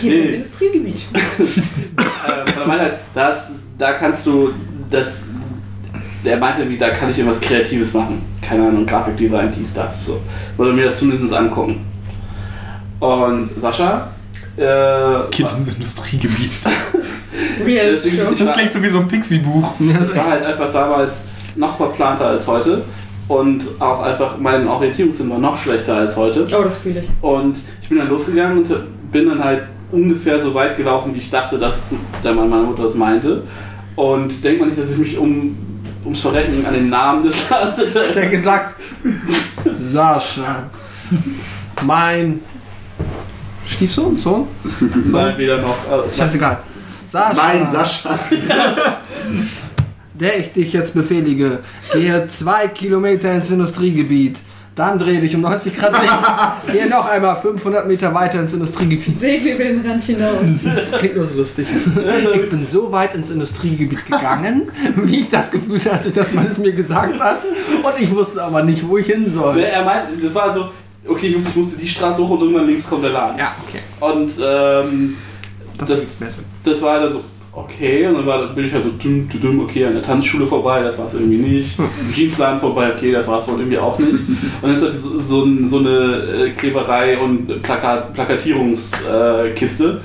Geh 0.00 0.08
Nee. 0.08 0.20
ins 0.22 0.32
Industriegebiet. 0.32 1.04
äh, 1.14 2.60
er 2.60 2.66
meinte 2.66 2.84
halt, 2.84 2.94
da, 3.14 3.28
ist, 3.30 3.48
da 3.76 3.92
kannst 3.92 4.26
du 4.26 4.52
das. 4.90 5.24
Der 6.24 6.36
meinte, 6.38 6.68
wie, 6.68 6.76
da 6.78 6.90
kann 6.90 7.10
ich 7.10 7.18
irgendwas 7.18 7.40
Kreatives 7.40 7.92
machen. 7.94 8.22
Keine 8.42 8.66
Ahnung, 8.66 8.86
Grafikdesign, 8.86 9.52
dies, 9.56 9.74
das. 9.74 10.06
So. 10.06 10.20
Oder 10.56 10.72
mir 10.72 10.84
das 10.86 10.98
zumindest 10.98 11.32
angucken. 11.34 11.84
Und 13.00 13.50
Sascha. 13.56 14.10
Äh, 14.56 15.30
Kind 15.30 15.52
ins 15.52 15.74
Industriegebiet. 15.74 16.50
Real 17.64 17.94
ich- 17.94 18.38
Das 18.38 18.52
klingt 18.54 18.72
so 18.72 18.82
wie 18.82 18.88
so 18.88 18.98
ein 18.98 19.06
Pixie-Buch. 19.08 19.74
ich 19.78 20.16
war 20.16 20.26
halt 20.26 20.44
einfach 20.44 20.72
damals 20.72 21.24
noch 21.58 21.76
verplanter 21.76 22.26
als 22.26 22.46
heute. 22.46 22.82
Und 23.26 23.64
auch 23.78 24.00
einfach, 24.00 24.38
mein 24.38 24.66
Orientierungssinn 24.66 25.28
war 25.28 25.38
noch 25.38 25.58
schlechter 25.58 25.96
als 25.96 26.16
heute. 26.16 26.46
Oh, 26.58 26.62
das 26.62 26.78
fühle 26.78 27.00
ich. 27.00 27.08
Und 27.20 27.58
ich 27.82 27.88
bin 27.88 27.98
dann 27.98 28.08
losgegangen 28.08 28.58
und 28.58 29.12
bin 29.12 29.28
dann 29.28 29.44
halt 29.44 29.64
ungefähr 29.92 30.38
so 30.38 30.54
weit 30.54 30.78
gelaufen, 30.78 31.14
wie 31.14 31.18
ich 31.18 31.30
dachte, 31.30 31.58
dass 31.58 31.80
der 32.24 32.32
Mann 32.32 32.48
meiner 32.48 32.62
Mutter 32.62 32.84
das 32.84 32.94
meinte. 32.94 33.42
Und 33.96 34.42
denkt 34.42 34.60
man 34.60 34.68
nicht, 34.68 34.80
dass 34.80 34.90
ich 34.90 34.96
mich 34.96 35.18
um, 35.18 35.56
ums 36.04 36.20
Verrecken 36.22 36.64
an 36.64 36.72
den 36.72 36.88
Namen 36.88 37.22
des 37.22 37.50
Ladens 37.50 37.78
Hat 37.94 38.16
er 38.16 38.26
gesagt, 38.28 38.74
Sascha, 39.78 40.70
mein 41.82 42.40
Stiefsohn, 43.66 44.16
Sohn? 44.16 44.46
Sohn 45.04 45.36
wieder 45.36 45.58
noch. 45.58 45.76
Äh, 45.90 46.16
Scheißegal. 46.16 46.58
Sascha, 47.06 47.42
Mein 47.42 47.66
Sascha. 47.66 48.18
der 50.20 50.38
ich 50.38 50.52
dich 50.52 50.72
jetzt 50.72 50.94
befehlige, 50.94 51.60
gehe 51.92 52.26
zwei 52.28 52.68
Kilometer 52.68 53.32
ins 53.32 53.50
Industriegebiet. 53.50 54.40
Dann 54.74 54.96
dreh 54.96 55.18
dich 55.18 55.34
um 55.34 55.40
90 55.40 55.76
Grad 55.76 55.90
links. 56.00 56.26
Gehe 56.72 56.88
noch 56.88 57.04
einmal 57.04 57.34
500 57.34 57.88
Meter 57.88 58.14
weiter 58.14 58.38
ins 58.40 58.52
Industriegebiet. 58.52 59.18
Segle 59.18 59.54
über 59.54 59.64
den 59.64 59.84
Rand 59.84 60.04
hinaus. 60.04 60.62
Das 60.76 60.92
klingt 60.92 61.16
nur 61.16 61.24
so 61.24 61.34
lustig. 61.36 61.66
Ich 61.68 62.48
bin 62.48 62.64
so 62.64 62.92
weit 62.92 63.16
ins 63.16 63.30
Industriegebiet 63.32 64.04
gegangen, 64.06 64.70
wie 65.02 65.22
ich 65.22 65.28
das 65.30 65.50
Gefühl 65.50 65.80
hatte, 65.84 66.10
dass 66.12 66.32
man 66.32 66.46
es 66.46 66.58
mir 66.58 66.70
gesagt 66.70 67.18
hat. 67.18 67.38
Und 67.82 68.00
ich 68.00 68.08
wusste 68.14 68.40
aber 68.40 68.62
nicht, 68.62 68.86
wo 68.86 68.98
ich 68.98 69.06
hin 69.06 69.28
soll. 69.28 69.58
er 69.58 69.84
meinte, 69.84 70.16
das 70.22 70.32
war 70.32 70.52
so, 70.52 70.68
okay, 71.08 71.26
ich 71.26 71.34
musste, 71.34 71.50
ich 71.50 71.56
musste 71.56 71.80
die 71.80 71.88
Straße 71.88 72.22
hoch 72.22 72.30
und 72.30 72.42
irgendwann 72.42 72.66
links 72.68 72.88
kommt 72.88 73.02
der 73.02 73.10
Laden. 73.10 73.36
Ja, 73.36 73.52
okay. 73.66 73.80
Und 73.98 74.30
ähm, 74.40 75.16
Das, 75.76 76.20
Das- 76.20 76.38
das 76.62 76.82
war 76.82 77.00
dann 77.00 77.12
so, 77.14 77.24
okay, 77.64 78.06
und 78.06 78.14
dann 78.14 78.26
war, 78.26 78.48
bin 78.48 78.64
ich 78.64 78.72
halt 78.72 78.84
so, 78.84 78.90
düm, 78.90 79.28
düm, 79.28 79.60
okay, 79.60 79.86
an 79.86 79.94
der 79.94 80.02
Tanzschule 80.02 80.46
vorbei, 80.46 80.82
das 80.82 80.98
war 80.98 81.06
es 81.06 81.14
irgendwie 81.14 81.36
nicht. 81.36 81.78
Jeansladen 82.14 82.60
vorbei, 82.60 82.90
okay, 82.94 83.12
das 83.12 83.26
war 83.28 83.38
es 83.38 83.48
wohl 83.48 83.58
irgendwie 83.58 83.78
auch 83.78 83.98
nicht. 83.98 84.12
Und 84.12 84.38
dann 84.62 84.74
ist 84.74 84.82
halt 84.82 84.94
so, 84.94 85.18
so, 85.18 85.46
so 85.64 85.78
eine 85.78 86.46
äh, 86.46 86.50
Kleberei 86.50 87.18
und 87.18 87.62
Plakat, 87.62 88.14
Plakatierungskiste. 88.14 89.52
Kiste. 89.54 90.00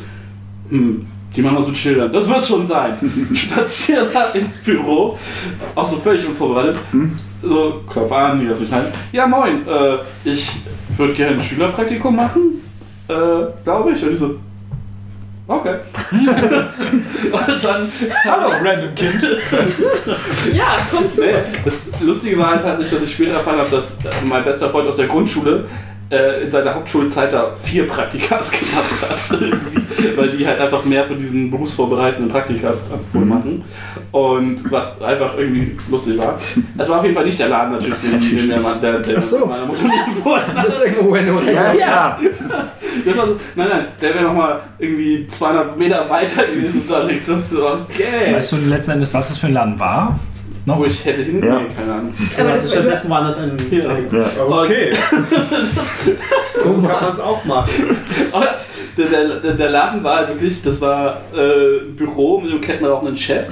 hm, 0.70 1.06
die 1.36 1.42
machen 1.42 1.58
wir 1.58 1.64
so 1.64 1.72
chillern. 1.72 2.12
Das 2.12 2.30
wird 2.30 2.46
schon 2.46 2.66
sein. 2.66 2.94
Spazieren 3.34 4.08
halt 4.14 4.36
ins 4.36 4.60
Büro, 4.60 5.18
auch 5.76 5.88
so 5.88 5.98
völlig 5.98 6.28
unvorbereitet. 6.28 6.78
So, 7.42 7.82
Kopf 7.88 8.12
an, 8.12 8.42
wie 8.42 8.48
das 8.48 8.60
mich 8.60 8.72
halt. 8.72 8.94
Ja, 9.12 9.28
moin, 9.28 9.62
äh, 9.68 9.98
ich 10.24 10.50
würde 10.96 11.14
gerne 11.14 11.38
ein 11.38 11.42
Schülerpraktikum 11.42 12.16
machen, 12.16 12.62
äh, 13.08 13.14
glaube 13.64 13.92
ich. 13.92 14.04
Und 14.04 14.14
ich 14.14 14.20
so, 14.20 14.36
okay. 15.48 15.76
und 16.12 17.64
dann, 17.64 17.92
Hallo, 18.26 18.54
random 18.64 18.96
Kind. 18.96 19.24
Ja, 20.54 20.78
komm 20.92 21.10
zu. 21.10 21.22
nee, 21.22 21.36
das 21.64 21.90
Lustige 22.02 22.38
war 22.38 22.52
halt 22.52 22.64
tatsächlich, 22.64 22.94
dass 22.94 23.04
ich 23.04 23.14
später 23.14 23.34
erfahren 23.34 23.60
habe, 23.60 23.70
dass 23.70 24.00
mein 24.26 24.44
bester 24.44 24.70
Freund 24.70 24.88
aus 24.88 24.98
der 24.98 25.08
Grundschule 25.08 25.66
äh, 26.14 26.44
in 26.44 26.52
seiner 26.52 26.76
Hauptschulzeit 26.76 27.34
da 27.34 27.52
vier 27.54 27.88
Praktikas 27.88 28.52
gemacht 28.60 28.86
hat. 29.02 30.18
Weil 30.18 30.30
die 30.32 30.46
halt 30.46 30.60
einfach 30.60 30.84
mehr 30.86 31.04
für 31.06 31.16
diesen 31.16 31.50
berufsvorbereitenden 31.50 32.30
Praktikas 32.32 32.90
wohl 33.14 33.26
machen. 33.26 33.64
Und 34.12 34.72
was 34.72 35.02
einfach 35.02 35.38
irgendwie 35.38 35.78
lustig 35.90 36.18
war. 36.20 36.38
Es 36.78 36.88
war 36.90 37.00
auf 37.00 37.04
jeden 37.04 37.16
Fall 37.16 37.26
nicht 37.26 37.40
der 37.40 37.50
Laden 37.50 37.74
natürlich, 37.74 37.98
den, 38.00 38.20
den 38.38 38.50
der, 38.50 38.62
Mann- 38.62 38.80
der, 38.82 39.00
der 39.00 39.18
Ach 39.18 39.22
so. 39.24 39.46
meiner 39.46 39.66
Mutter 39.66 39.84
hat. 39.84 40.66
Das 40.66 40.78
ist 40.78 40.86
irgendwo 40.86 41.14
wenn 41.14 41.26
du 41.26 41.40
Ja, 41.52 41.74
klar. 41.74 42.20
Das 43.06 43.18
war 43.18 43.28
so, 43.28 43.40
nein, 43.56 43.68
nein, 43.72 43.86
der 44.02 44.14
wäre 44.14 44.24
nochmal 44.26 44.60
irgendwie 44.78 45.28
200 45.28 45.78
Meter 45.78 46.08
weiter 46.10 46.44
gewesen. 46.44 46.82
Und 46.82 46.92
da 46.92 47.04
denkst 47.06 47.26
du 47.26 47.38
so, 47.40 47.68
okay. 47.68 48.34
Weißt 48.36 48.52
du 48.52 48.58
letzten 48.58 48.92
Endes, 48.92 49.14
was 49.16 49.32
es 49.32 49.38
für 49.40 49.48
ein 49.48 49.54
Laden 49.54 49.80
war? 49.80 50.20
Noch? 50.66 50.80
wo 50.80 50.86
ich 50.86 51.04
hätte 51.04 51.22
hingehen, 51.24 51.46
Ja. 51.48 51.62
keine 51.76 51.94
Ahnung. 51.94 52.14
Aber 52.40 52.50
das 52.50 52.64
das 52.64 52.72
war- 52.72 52.82
stattdessen 52.82 53.10
waren 53.10 53.28
das 53.28 53.38
ein. 53.38 53.58
Ja. 53.70 53.84
Ja. 54.18 54.26
Okay. 54.48 54.94
so 56.64 56.72
kann 56.74 56.82
man 56.82 57.12
es 57.12 57.20
auch 57.20 57.44
machen. 57.46 57.70
Und 58.32 58.46
der, 58.98 59.40
der, 59.42 59.54
der- 59.54 59.70
Laden 59.70 60.04
war 60.04 60.18
halt 60.18 60.30
wirklich, 60.30 60.62
das 60.62 60.80
war 60.82 61.18
äh, 61.36 61.80
ein 61.82 61.96
Büro 61.96 62.40
mit 62.40 62.52
einem 62.52 62.62
kettenrauchenden 62.62 63.18
Chef 63.18 63.48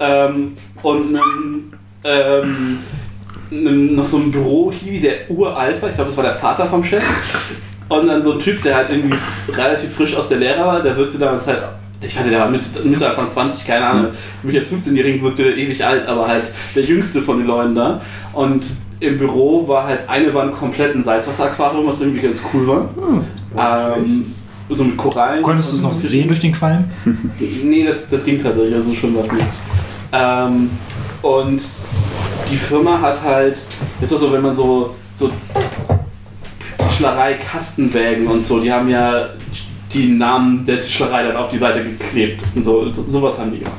ähm, 0.00 0.52
und 0.82 1.16
einem, 1.16 1.72
ähm, 2.04 2.78
einem, 3.50 3.94
noch 3.96 4.04
so 4.04 4.16
ein 4.18 4.30
Büro-Hiwi, 4.30 5.00
der 5.00 5.30
uralt 5.30 5.80
war. 5.82 5.88
Ich 5.90 5.94
glaube, 5.96 6.10
das 6.10 6.16
war 6.16 6.24
der 6.24 6.34
Vater 6.34 6.66
vom 6.66 6.82
Chef. 6.82 7.04
Und 7.88 8.06
dann 8.06 8.24
so 8.24 8.32
ein 8.32 8.38
Typ, 8.40 8.62
der 8.62 8.74
halt 8.76 8.88
irgendwie 8.90 9.18
relativ 9.52 9.94
frisch 9.94 10.16
aus 10.16 10.28
der 10.30 10.38
Lehre 10.38 10.64
war, 10.64 10.82
der 10.82 10.96
wirkte 10.96 11.18
damals 11.18 11.46
halt, 11.46 11.62
ich 12.02 12.16
weiß 12.16 12.24
nicht, 12.24 12.32
der 12.34 12.40
war 12.40 12.50
Mitte, 12.50 12.68
Mitte 12.84 13.08
Anfang 13.08 13.30
20, 13.30 13.66
keine 13.66 13.86
Ahnung. 13.86 14.06
Für 14.40 14.46
mich 14.46 14.56
als 14.56 14.70
15-Jährigen 14.70 15.22
wirkte 15.22 15.44
der 15.44 15.56
ewig 15.56 15.84
alt, 15.84 16.06
aber 16.06 16.26
halt 16.26 16.44
der 16.74 16.84
jüngste 16.84 17.22
von 17.22 17.38
den 17.38 17.46
Leuten 17.46 17.74
da. 17.74 18.00
Und 18.32 18.64
im 19.00 19.18
Büro 19.18 19.66
war 19.66 19.86
halt 19.86 20.08
eine 20.08 20.32
Wand 20.34 20.54
komplett 20.54 20.94
ein 20.94 21.02
Salzwasseraquarium, 21.02 21.86
was 21.86 22.00
irgendwie 22.00 22.20
ganz 22.20 22.40
cool 22.52 22.66
war. 22.66 23.96
ähm, 23.96 24.34
so 24.68 24.84
mit 24.84 24.96
Korallen. 24.96 25.42
Konntest 25.42 25.72
du 25.72 25.76
es 25.76 25.82
noch 25.82 25.92
sehen 25.92 26.28
durch 26.28 26.40
den 26.40 26.52
Qualm? 26.52 26.84
Nee, 27.64 27.84
das, 27.84 28.08
das 28.08 28.24
ging 28.24 28.42
tatsächlich, 28.42 28.74
also 28.74 28.94
schon 28.94 29.14
was 29.16 29.30
nicht. 29.30 29.46
Ähm, 30.12 30.70
und 31.20 31.62
die 32.50 32.56
Firma 32.56 33.00
hat 33.00 33.22
halt, 33.22 33.58
ist 34.00 34.12
doch 34.12 34.18
so, 34.18 34.32
wenn 34.32 34.42
man 34.42 34.54
so, 34.54 34.94
so 35.12 35.30
Tischlerei, 36.88 37.34
Kastenwägen 37.34 38.26
und 38.26 38.42
so, 38.42 38.60
die 38.60 38.72
haben 38.72 38.88
ja 38.88 39.28
die 39.92 40.08
Namen 40.08 40.64
der 40.64 40.80
Tischlerei 40.80 41.24
dann 41.24 41.36
auf 41.36 41.50
die 41.50 41.58
Seite 41.58 41.82
geklebt. 41.82 42.42
Und 42.54 42.64
so, 42.64 42.88
sowas 43.06 43.38
haben 43.38 43.52
die 43.52 43.58
gemacht. 43.58 43.76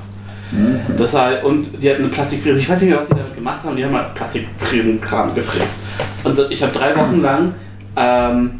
Das 0.97 1.13
halt, 1.13 1.43
und 1.43 1.81
die 1.81 1.89
hatten 1.89 2.03
eine 2.03 2.11
Plastikfräse, 2.11 2.59
ich 2.59 2.69
weiß 2.69 2.81
nicht 2.81 2.91
mehr, 2.91 2.99
was 2.99 3.07
die 3.07 3.15
damit 3.15 3.33
gemacht 3.33 3.63
haben, 3.63 3.75
die 3.75 3.83
haben 3.83 3.95
halt 3.95 4.13
Plastikfräsenkram 4.13 5.33
gefräst. 5.33 5.77
Und 6.23 6.39
ich 6.51 6.61
habe 6.61 6.71
drei 6.71 6.95
Wochen 6.95 7.21
lang 7.21 7.53
ähm, 7.95 8.59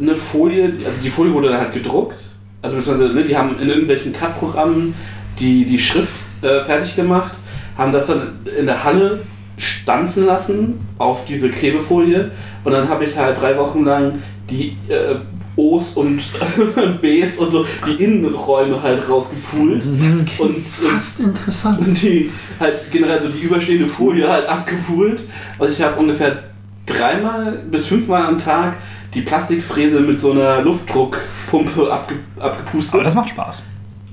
eine 0.00 0.14
Folie, 0.14 0.72
also 0.86 1.02
die 1.02 1.10
Folie 1.10 1.32
wurde 1.32 1.48
dann 1.48 1.58
halt 1.58 1.72
gedruckt, 1.72 2.20
also 2.62 2.76
beziehungsweise 2.76 3.12
ne, 3.12 3.24
die 3.24 3.36
haben 3.36 3.58
in 3.58 3.68
irgendwelchen 3.68 4.12
Cut-Programmen 4.12 4.94
die, 5.40 5.64
die 5.64 5.78
Schrift 5.78 6.14
äh, 6.42 6.62
fertig 6.62 6.94
gemacht, 6.94 7.34
haben 7.76 7.90
das 7.90 8.06
dann 8.06 8.38
in 8.56 8.66
der 8.66 8.84
Halle 8.84 9.22
stanzen 9.56 10.26
lassen 10.26 10.86
auf 10.98 11.24
diese 11.26 11.50
Klebefolie. 11.50 12.30
Und 12.64 12.72
dann 12.72 12.88
habe 12.88 13.04
ich 13.04 13.16
halt 13.16 13.40
drei 13.40 13.56
Wochen 13.56 13.84
lang 13.84 14.22
die 14.50 14.76
äh, 14.88 15.16
O's 15.56 15.90
und 15.94 16.20
B's 17.02 17.36
und 17.38 17.50
so 17.50 17.64
die 17.86 18.02
Innenräume 18.02 18.82
halt 18.82 19.08
rausgepult 19.08 19.84
und, 19.84 20.40
und 20.40 20.66
Fast 20.66 21.20
interessant. 21.20 21.78
und 21.80 22.00
die 22.02 22.30
halt 22.58 22.90
generell 22.90 23.20
so 23.20 23.28
die 23.28 23.40
überstehende 23.40 23.86
Folie 23.86 24.28
halt 24.28 24.46
abgepult. 24.48 25.20
Also 25.58 25.72
ich 25.74 25.82
habe 25.82 26.00
ungefähr 26.00 26.44
dreimal 26.86 27.52
bis 27.70 27.86
fünfmal 27.86 28.24
am 28.26 28.38
Tag 28.38 28.76
die 29.14 29.20
Plastikfräse 29.20 30.00
mit 30.00 30.18
so 30.18 30.32
einer 30.32 30.62
Luftdruckpumpe 30.62 31.92
abge 31.92 32.14
abgepustet. 32.38 32.94
Aber 32.94 33.04
das 33.04 33.14
macht 33.14 33.28
Spaß. 33.30 33.62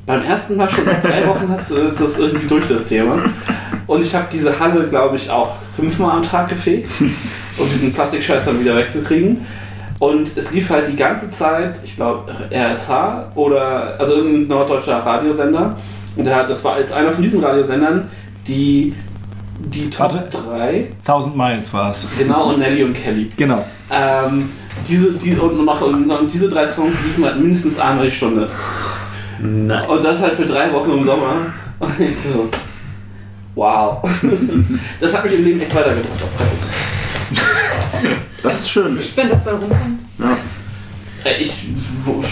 Beim 0.06 0.24
ersten 0.24 0.58
Mal 0.58 0.70
schon 0.70 0.86
nach 0.86 1.00
drei 1.02 1.26
Wochen 1.28 1.48
hast, 1.50 1.72
du- 1.72 1.76
ist 1.76 2.02
das 2.02 2.20
irgendwie 2.20 2.48
durch 2.48 2.66
das 2.68 2.86
Thema. 2.88 3.18
Und 3.88 4.02
ich 4.04 4.14
habe 4.14 4.28
diese 4.32 4.60
Halle, 4.60 4.88
glaube 4.90 5.16
ich, 5.16 5.30
auch 5.30 5.56
fünfmal 5.76 6.18
am 6.18 6.24
Tag 6.24 6.50
gefegt, 6.50 6.90
um 7.00 7.68
diesen 7.72 7.94
Plastikscheiß 7.94 8.46
dann 8.46 8.60
wieder 8.60 8.76
wegzukriegen. 8.76 9.46
Und 10.00 10.38
es 10.38 10.52
lief 10.52 10.70
halt 10.70 10.88
die 10.88 10.96
ganze 10.96 11.28
Zeit, 11.28 11.80
ich 11.84 11.96
glaube, 11.96 12.32
RSH 12.52 13.36
oder 13.36 14.00
also 14.00 14.16
irgendein 14.16 14.48
norddeutscher 14.48 14.98
Radiosender. 14.98 15.76
Und 16.16 16.26
der 16.26 16.36
hat, 16.36 16.50
das 16.50 16.64
war 16.64 16.80
ist 16.80 16.94
einer 16.94 17.12
von 17.12 17.22
diesen 17.22 17.44
Radiosendern, 17.44 18.08
die 18.48 18.94
die 19.60 19.90
Top 19.90 20.14
Warte. 20.14 20.30
3, 20.50 20.88
1000 21.02 21.36
Miles 21.36 21.74
war 21.74 21.92
es. 21.92 22.10
genau, 22.18 22.50
und 22.50 22.60
Nelly 22.60 22.84
und 22.84 22.94
Kelly. 22.94 23.30
Genau. 23.36 23.66
Ähm, 23.92 24.50
diese, 24.88 25.12
die, 25.14 25.34
und 25.36 25.66
noch 25.66 25.82
und 25.82 26.10
diese 26.32 26.48
drei 26.50 26.66
Songs 26.66 26.94
liefen 27.06 27.26
halt 27.26 27.40
mindestens 27.40 27.78
einmal 27.78 28.06
die 28.06 28.12
Stunde. 28.12 28.48
Nice. 29.42 29.90
Und 29.90 30.04
das 30.04 30.22
halt 30.22 30.34
für 30.34 30.46
drei 30.46 30.72
Wochen 30.74 30.92
im 30.92 31.04
Sommer. 31.04 31.34
Und 31.80 32.00
ich 32.00 32.18
so, 32.18 32.50
wow. 33.56 34.02
Das 35.02 35.14
hat 35.14 35.26
mich 35.26 35.34
im 35.34 35.44
Leben 35.44 35.62
echt 35.62 35.76
weitergebracht. 35.76 36.24
Das 38.44 38.60
ist 38.62 38.70
schön. 38.70 38.98
Wenn 39.16 39.30
das 39.30 39.44
bei 39.44 39.52
rumkommt. 39.52 40.02
Ja. 40.20 40.38
Ich, 41.38 41.66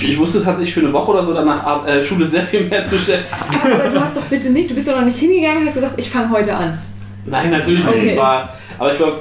ich 0.02 0.18
wusste 0.18 0.42
tatsächlich 0.42 0.74
für 0.74 0.80
eine 0.80 0.94
Woche 0.94 1.12
oder 1.12 1.24
so 1.24 1.34
danach 1.34 1.86
äh, 1.86 2.02
Schule 2.02 2.26
sehr 2.26 2.44
viel 2.44 2.64
mehr 2.64 2.84
zu 2.84 2.98
schätzen. 2.98 3.56
Aber 3.62 3.90
du 3.90 4.00
hast 4.00 4.16
doch 4.16 4.24
bitte 4.24 4.50
nicht, 4.50 4.70
du 4.70 4.76
bist 4.76 4.88
doch 4.88 4.96
noch 4.96 5.06
nicht 5.06 5.18
hingegangen 5.18 5.62
und 5.62 5.68
hast 5.68 5.76
gesagt, 5.76 5.96
ich 5.98 6.10
fange 6.10 6.30
heute 6.30 6.56
an. 6.56 6.80
Nein, 7.26 7.52
natürlich 7.52 7.84
nicht. 7.84 7.96
Okay. 7.96 8.12
Es 8.12 8.18
war, 8.18 8.54
aber 8.80 8.94
ich 8.94 9.00
war 9.02 9.12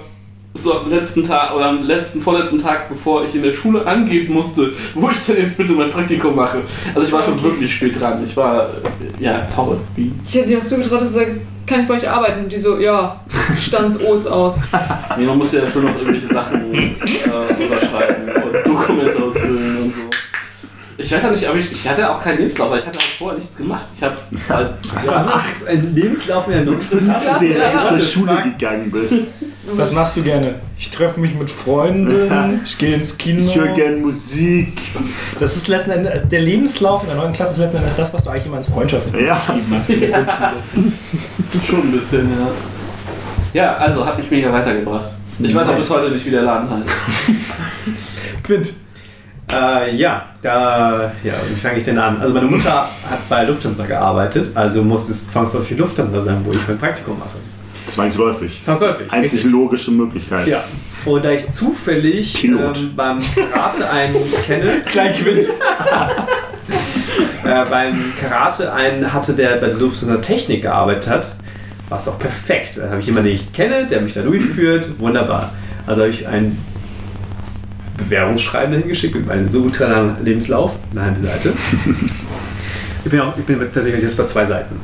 so 0.59 0.75
am 0.81 0.91
letzten 0.91 1.25
Tag 1.25 1.55
oder 1.55 1.67
am 1.67 1.83
letzten, 1.85 2.21
vorletzten 2.21 2.63
Tag, 2.63 2.89
bevor 2.89 3.25
ich 3.25 3.35
in 3.35 3.43
der 3.43 3.53
Schule 3.53 3.87
angeben 3.87 4.35
musste, 4.35 4.73
wo 4.95 5.11
ich 5.11 5.19
denn 5.27 5.37
jetzt 5.39 5.57
bitte 5.57 5.73
mein 5.73 5.91
Praktikum 5.91 6.35
mache. 6.35 6.59
Also 6.95 7.07
ich 7.07 7.13
war 7.13 7.23
schon 7.23 7.35
Okay. 7.35 7.45
wirklich 7.45 7.75
spät 7.75 8.01
dran. 8.01 8.23
Ich 8.25 8.37
war, 8.37 8.69
ja, 9.21 9.47
faul. 9.55 9.79
Wie? 9.95 10.13
Ich 10.27 10.35
hätte 10.35 10.49
dir 10.49 10.59
auch 10.59 10.67
zugetraut, 10.67 11.01
dass 11.03 11.13
du 11.13 11.19
sagst, 11.21 11.43
kann 11.67 11.81
ich 11.81 11.89
bei 11.89 11.95
euch 11.95 12.09
arbeiten? 12.09 12.45
Und 12.45 12.53
die 12.53 12.59
so, 12.59 12.79
ja, 12.79 13.21
stand's 13.61 14.03
O's 14.05 14.27
aus. 14.27 14.61
Nee, 15.19 15.25
man 15.27 15.37
muss 15.39 15.53
ja 15.53 15.69
schon 15.69 15.85
noch 15.85 15.97
irgendwelche 15.97 16.29
Sachen 16.29 16.73
äh, 16.75 17.63
unterschreiben 17.63 18.16
Ich 20.99 21.13
weiß 21.13 21.23
ja 21.23 21.31
nicht, 21.31 21.47
aber 21.47 21.59
ich, 21.59 21.71
ich 21.73 21.87
hatte 21.89 22.11
auch 22.11 22.21
keinen 22.23 22.39
Lebenslauf, 22.39 22.71
weil 22.71 22.79
ich 22.79 22.87
hatte 22.87 22.99
halt 22.99 23.09
vorher 23.19 23.39
nichts 23.39 23.57
gemacht. 23.57 23.85
Ich 23.95 24.03
habe 24.03 24.15
halt, 24.49 24.71
Ja, 25.05 25.27
was 25.31 25.67
ein 25.67 25.95
Lebenslauf 25.95 26.47
in 26.47 26.53
der 26.55 26.65
19. 26.65 27.05
Klasse, 27.21 27.39
Sehen, 27.39 27.57
ja, 27.59 27.65
wenn 27.65 27.73
du 27.73 27.79
ja. 27.79 27.89
zur 27.89 28.01
Schule 28.01 28.43
gegangen 28.43 28.91
bist. 28.91 29.35
Was 29.73 29.91
machst 29.91 30.17
du 30.17 30.23
gerne? 30.23 30.55
Ich 30.79 30.93
treffe 30.93 31.19
mich 31.19 31.35
mit 31.35 31.51
Freunden, 31.51 32.61
ich 32.65 32.79
gehe 32.79 32.95
ins 32.95 33.19
Kino. 33.19 33.51
Ich 33.51 33.57
höre 33.57 33.75
gern 33.75 34.01
Musik. 34.01 34.79
Das 35.41 35.57
ist 35.57 35.67
letzten 35.67 35.91
Endes, 35.91 36.13
der 36.31 36.41
Lebenslauf 36.41 37.03
in 37.03 37.09
der 37.09 37.17
neuen 37.17 37.33
Klasse 37.33 37.55
ist 37.55 37.59
letzten 37.59 37.79
Endes 37.79 37.97
das, 37.97 38.15
was 38.15 38.23
du 38.23 38.31
eigentlich 38.31 38.47
immer 38.47 38.59
ins 38.59 38.69
Freundschaftsbuch 38.69 39.19
Ja. 39.19 39.35
geschrieben 39.35 39.67
hast 39.77 39.89
Grundschule. 39.89 40.93
schon 41.67 41.81
ein 41.81 41.91
bisschen, 41.93 42.31
ja. 42.31 42.47
Ja, 43.61 43.77
also 43.79 44.07
hat 44.07 44.17
mich 44.19 44.31
mega 44.31 44.53
weitergebracht. 44.53 45.11
Ich 45.41 45.53
weiß 45.53 45.67
auch 45.67 45.75
bis 45.77 45.91
heute 45.91 46.13
nicht, 46.13 46.25
wie 46.25 46.31
der 46.31 46.43
Laden 46.43 46.71
heißt. 46.71 46.91
Quint. 48.45 48.73
Äh, 49.53 49.95
ja, 49.95 50.25
da, 50.43 51.13
ja, 51.23 51.35
wie 51.49 51.55
fange 51.55 51.79
ich 51.79 51.85
denn 51.85 51.99
an? 51.99 52.21
Also 52.21 52.35
meine 52.35 52.47
Mutter 52.47 52.89
hat 53.09 53.29
bei 53.29 53.45
Lufthansa 53.45 53.87
gearbeitet, 53.87 54.51
also 54.55 54.83
muss 54.83 55.09
es 55.09 55.29
zwangsläufig 55.29 55.79
Lufthansa 55.79 56.21
sein, 56.21 56.41
wo 56.45 56.53
ich 56.53 56.67
mein 56.67 56.79
Praktikum 56.79 57.19
mache. 57.19 57.39
Zwangsläufig. 57.87 58.61
Zwangsläufig. 58.65 59.13
Einzig 59.13 59.35
richtig. 59.35 59.53
logische 59.53 59.91
Möglichkeit. 59.93 60.49
Ja. 60.49 60.63
Und 61.05 61.25
da 61.25 61.31
ich 61.31 61.49
zufällig 61.51 62.35
Pilot. 62.35 62.77
ähm, 62.77 62.93
beim 62.97 63.21
Karate 63.21 63.89
einen 63.89 64.17
kenne, 64.45 64.81
Klein 64.87 65.15
Quint. 65.15 65.47
äh, 67.45 67.65
beim 67.71 68.13
Karate 68.21 68.73
einen 68.73 69.13
hatte, 69.13 69.35
der 69.35 69.57
bei 69.57 69.69
der 69.69 69.77
Lufthansa 69.77 70.17
Technik 70.17 70.63
gearbeitet 70.63 71.09
hat, 71.09 71.37
war 71.89 71.99
es 71.99 72.09
auch 72.09 72.19
perfekt. 72.19 72.79
Da 72.79 72.91
habe 72.91 72.99
ich 72.99 73.07
jemanden, 73.07 73.29
den 73.29 73.37
ich 73.37 73.53
kenne, 73.53 73.87
der 73.87 74.01
mich 74.01 74.15
da 74.15 74.23
durchführt. 74.23 74.99
Wunderbar. 74.99 75.53
Also 75.87 76.03
habe 76.03 76.11
ich 76.11 76.27
ein 76.27 76.59
Bewerbungsschreiben 77.97 78.77
hingeschickt 78.77 79.15
mit 79.15 79.27
meinem 79.27 79.51
so 79.51 79.71
langen 79.79 80.17
Lebenslauf, 80.25 80.73
eine 80.93 81.03
halbe 81.03 81.21
Seite. 81.21 81.53
Ich 83.05 83.13
bin, 83.13 83.21
auch, 83.21 83.39
ich 83.39 83.45
bin 83.45 83.61
tatsächlich 83.61 84.03
jetzt 84.03 84.17
bei 84.17 84.27
zwei 84.27 84.45
Seiten. 84.45 84.75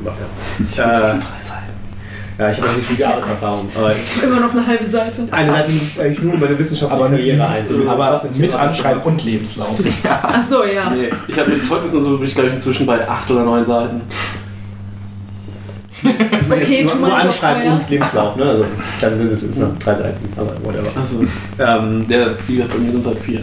Äh, 0.77 0.79
ja, 0.79 2.49
ich 2.49 2.57
habe 2.57 2.67
noch 2.67 2.75
nicht 2.77 2.87
viel 2.87 3.03
Arbeitserfahrung. 3.03 3.69
Aber 3.75 3.93
Immer 4.23 4.39
noch 4.39 4.51
eine 4.53 4.65
halbe 4.65 4.85
Seite. 4.85 5.27
eine 5.29 5.51
Seite 5.51 5.71
nimmt 5.71 5.99
eigentlich 5.99 6.21
nur 6.21 6.37
meine 6.37 6.57
wissenschaftliche 6.57 7.03
Aber, 7.03 7.09
Karriere 7.09 7.45
ein. 7.45 7.87
Aber 7.89 8.21
mit 8.37 8.53
Anschreiben 8.55 9.01
und 9.03 9.25
Lebenslauf. 9.25 9.75
Ach 10.05 10.41
so, 10.41 10.63
ja. 10.63 10.89
Nee, 10.89 11.09
ich 11.27 11.37
habe 11.37 11.51
mit 11.51 11.61
Zeugnissen 11.61 12.01
so 12.01 12.17
bin 12.17 12.27
ich 12.27 12.33
glaube 12.33 12.47
ich 12.47 12.55
inzwischen 12.55 12.85
bei 12.85 13.05
acht 13.07 13.29
oder 13.29 13.43
neun 13.43 13.65
Seiten. 13.65 14.01
Okay, 16.49 16.83
nur, 16.83 16.95
nur 16.95 17.15
Anschreiben 17.15 17.73
und 17.73 17.89
Lebenslauf, 17.89 18.35
ne? 18.35 18.43
Also 18.45 18.65
dann 19.01 19.17
sind 19.17 19.31
es 19.31 19.57
noch 19.57 19.77
drei 19.79 19.95
Seiten, 19.95 20.29
aber 20.37 20.51
whatever. 20.63 20.89
Also, 20.95 21.23
Ähm, 21.59 22.07
der 22.07 22.31
Flieger 22.33 22.65
bei 22.65 22.77
mir 22.77 22.91
sind 22.91 23.05
halt 23.05 23.19
vier. 23.19 23.41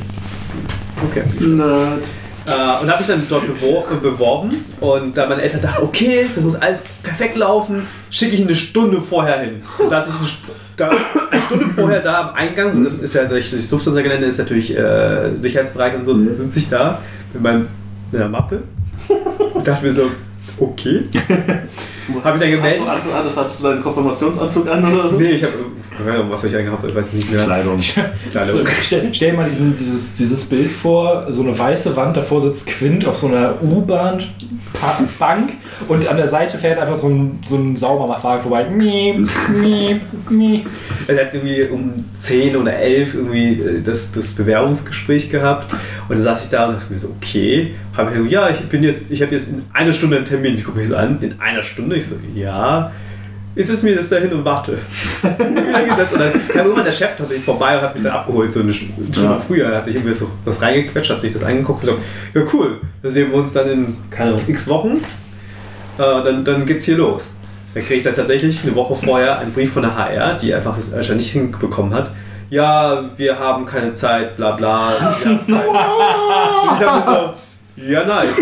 okay. 1.05 1.23
Nerd. 1.41 2.03
Äh, 2.47 2.83
und 2.83 2.91
habe 2.91 3.01
ich 3.03 3.07
dann 3.07 3.23
dort 3.29 3.47
bewor 3.47 3.85
beworben 4.03 4.49
und 4.81 5.17
da 5.17 5.29
meine 5.29 5.43
Eltern 5.43 5.61
dachten, 5.61 5.85
okay, 5.85 6.27
das 6.35 6.43
muss 6.43 6.57
alles 6.57 6.85
perfekt 7.03 7.37
laufen, 7.37 7.87
schicke 8.11 8.35
ich 8.35 8.43
eine 8.43 8.55
Stunde 8.55 9.01
vorher 9.01 9.41
hin. 9.41 9.63
Dann 9.79 9.91
saß 9.91 10.07
ich 10.09 10.15
eine, 10.15 10.29
St- 10.29 10.55
da, 10.77 10.91
eine 11.31 11.43
Stunde 11.43 11.67
vorher 11.75 12.01
da 12.01 12.29
am 12.31 12.35
Eingang, 12.35 12.73
und 12.73 12.85
das 12.85 12.95
ist 12.95 13.15
ja 13.15 13.25
durch 13.25 13.51
das 13.51 13.71
Lufthansa-Gelände 13.71 14.27
ist 14.27 14.39
natürlich 14.39 14.77
äh, 14.77 15.31
Sicherheitsbereich 15.41 15.95
und 15.97 16.05
so, 16.07 16.15
Mhm. 16.15 16.33
sitze 16.35 16.59
ich 16.59 16.69
da 16.71 16.99
mit, 17.35 17.43
meinem, 17.43 17.69
mit 18.11 18.21
einer 18.21 18.31
Mappe 18.31 18.63
und 19.55 19.67
dachte 19.69 19.85
mir 19.87 19.93
so, 19.93 20.11
okay. 20.59 21.05
Hab 22.23 22.35
ich 22.35 22.41
dann 22.41 22.51
gemeldet? 22.51 22.81
Hast 22.87 23.05
du, 23.05 23.11
Anzug- 23.11 23.25
das 23.25 23.37
hattest 23.37 23.61
du 23.61 23.65
deinen 23.65 23.83
Konfirmationsanzug 23.83 24.69
an 24.69 24.93
oder? 24.93 25.13
Nee, 25.13 25.31
ich 25.33 25.43
habe. 25.43 25.53
Was 26.31 26.41
habe 26.41 26.49
ich 26.49 26.57
angehabt? 26.57 26.85
Ich 26.89 26.95
weiß 26.95 27.13
nicht 27.13 27.31
mehr. 27.33 27.45
Kleidung. 27.45 27.79
Kleidung. 28.31 28.57
So, 28.57 28.65
stell, 28.83 29.09
stell 29.13 29.31
dir 29.33 29.37
mal 29.37 29.47
diesen, 29.49 29.77
dieses, 29.77 30.17
dieses 30.17 30.49
Bild 30.49 30.71
vor, 30.71 31.27
so 31.31 31.43
eine 31.43 31.59
weiße 31.59 31.95
Wand, 31.97 32.17
davor 32.17 32.41
sitzt 32.41 32.69
Quint 32.69 33.07
auf 33.07 33.19
so 33.19 33.27
einer 33.27 33.55
U-Bahn-Bank 33.63 35.51
und 35.89 36.09
an 36.09 36.17
der 36.17 36.29
Seite 36.29 36.59
fährt 36.59 36.79
einfach 36.79 36.97
so 36.97 37.09
ein, 37.09 37.39
so 37.47 37.57
ein 37.57 37.77
Saubermachwagen 37.77 38.43
vorbei. 38.43 38.65
Miep, 38.71 39.29
miep, 39.61 40.01
miep. 40.31 40.67
Er 41.07 41.27
hat 41.27 41.35
irgendwie 41.35 41.65
um 41.65 41.93
10 42.17 42.57
oder 42.57 42.75
11 42.75 43.15
irgendwie 43.15 43.53
äh, 43.61 43.83
das, 43.83 44.13
das 44.13 44.33
Bewerbungsgespräch 44.33 45.31
gehabt 45.31 45.73
und 46.11 46.17
dann 46.17 46.25
saß 46.25 46.43
ich 46.47 46.51
da 46.51 46.67
und 46.67 46.75
dachte 46.75 46.93
mir 46.93 46.99
so, 46.99 47.15
okay, 47.23 47.73
habe 47.97 48.11
ich 48.27 48.33
ja, 48.33 48.51
ich 48.51 48.59
bin 48.63 48.83
jetzt, 48.83 49.05
ich 49.11 49.23
habe 49.23 49.33
jetzt 49.33 49.51
in 49.51 49.63
einer 49.73 49.93
Stunde 49.93 50.17
einen 50.17 50.25
Termin. 50.25 50.57
Sie 50.57 50.65
guckt 50.65 50.77
mich 50.77 50.89
so 50.89 50.97
an, 50.97 51.19
in 51.21 51.41
einer 51.41 51.63
Stunde? 51.63 51.95
Ich 51.95 52.07
so, 52.09 52.17
ja. 52.35 52.91
Ist 53.55 53.71
es 53.71 53.85
mir 53.85 53.95
das 53.95 54.09
dahin 54.09 54.33
und 54.33 54.45
warte. 54.45 54.73
Gesetzt 55.23 56.13
und 56.13 56.19
dann 56.19 56.33
kam 56.49 56.65
irgendwann 56.65 56.85
der 56.85 56.91
Chef 56.91 57.11
tatsächlich 57.17 57.45
vorbei 57.45 57.77
und 57.77 57.83
hat 57.83 57.95
mich 57.95 58.03
dann 58.03 58.11
abgeholt, 58.11 58.53
so 58.53 58.59
eine 58.59 58.75
Stunde 58.75 59.05
Ja. 59.23 59.39
früher. 59.39 59.67
Er 59.69 59.77
hat 59.77 59.85
sich 59.85 59.95
irgendwie 59.95 60.13
so 60.13 60.29
das 60.45 60.61
reingequetscht, 60.61 61.13
hat 61.13 61.21
sich 61.21 61.33
das 61.33 61.45
angeguckt 61.45 61.85
und 61.85 61.87
gesagt, 61.87 62.03
ja 62.35 62.43
cool, 62.55 62.81
dann 63.05 63.13
sehen 63.13 63.31
wir 63.31 63.37
uns 63.39 63.53
dann 63.53 63.71
in, 63.71 63.97
keine 64.11 64.31
Ahnung, 64.31 64.43
x 64.49 64.67
Wochen. 64.67 64.95
Äh, 64.97 64.99
dann, 65.99 66.45
dann 66.45 66.67
geht's 66.67 66.87
hier 66.87 66.97
los. 66.97 67.37
Da 67.73 67.81
kriege 67.83 67.95
ich 67.95 68.03
dann 68.03 68.15
tatsächlich 68.15 68.65
eine 68.65 68.75
Woche 68.75 68.97
vorher 68.97 69.39
einen 69.39 69.53
Brief 69.53 69.73
von 69.75 69.83
der 69.83 69.95
HR, 69.95 70.39
die 70.39 70.53
einfach 70.53 70.75
das 70.75 70.93
anscheinend 70.93 71.23
nicht 71.23 71.31
hinbekommen 71.31 71.95
hat. 71.95 72.11
Ja, 72.51 73.05
wir 73.17 73.39
haben 73.39 73.65
keine 73.65 73.93
Zeit, 73.93 74.37
bla 74.37 74.51
bla. 74.53 74.89
Und 75.25 75.41
ich 75.49 76.79
dachte 76.81 77.35
so, 77.37 77.83
ja 77.83 78.05
nice. 78.05 78.37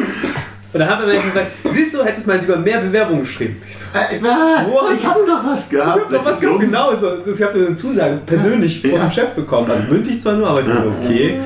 Und 0.70 0.80
dann 0.80 0.88
hat 0.88 1.00
er 1.00 1.06
dann 1.06 1.22
gesagt, 1.22 1.46
siehst 1.72 1.94
du, 1.94 2.04
hättest 2.04 2.26
mal 2.26 2.38
lieber 2.38 2.56
mehr 2.56 2.78
Bewerbungen 2.80 3.22
geschrieben. 3.22 3.60
Ich 3.68 3.76
so, 3.78 3.86
Äh, 3.94 4.22
wa? 4.22 4.92
ich 4.98 5.06
hab 5.06 5.14
doch 5.26 5.44
was 5.46 5.64
ich 5.64 5.70
gehabt. 5.70 6.00
hab 6.00 6.10
doch 6.10 6.24
was 6.24 6.40
genau, 6.40 6.58
genau 6.58 6.94
so. 6.96 7.18
Ich 7.30 7.42
habe 7.42 7.54
eine 7.66 7.74
Zusage 7.76 8.18
persönlich 8.26 8.82
Ja. 8.82 8.98
dem 8.98 9.10
Chef 9.10 9.30
bekommen. 9.30 9.70
Also 9.70 9.84
mündlich 9.84 10.20
zwar 10.20 10.34
nur, 10.34 10.48
aber 10.48 10.60
ich 10.60 10.66
so, 10.74 10.92
okay. 11.02 11.40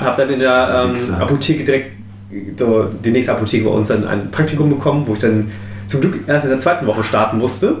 Hab 0.00 0.16
dann 0.16 0.30
in 0.30 0.40
der 0.40 0.86
ähm. 0.94 1.14
Apotheke 1.20 1.64
direkt, 1.64 1.92
so, 2.58 2.84
die 2.84 3.10
nächste 3.10 3.32
Apotheke 3.32 3.64
bei 3.66 3.70
uns 3.70 3.88
dann 3.88 4.06
ein 4.08 4.30
Praktikum 4.30 4.70
bekommen, 4.70 5.06
wo 5.06 5.12
ich 5.14 5.18
dann 5.20 5.50
zum 5.86 6.00
Glück 6.00 6.20
erst 6.26 6.44
in 6.44 6.50
der 6.50 6.58
zweiten 6.60 6.86
Woche 6.86 7.04
starten 7.04 7.38
musste. 7.38 7.78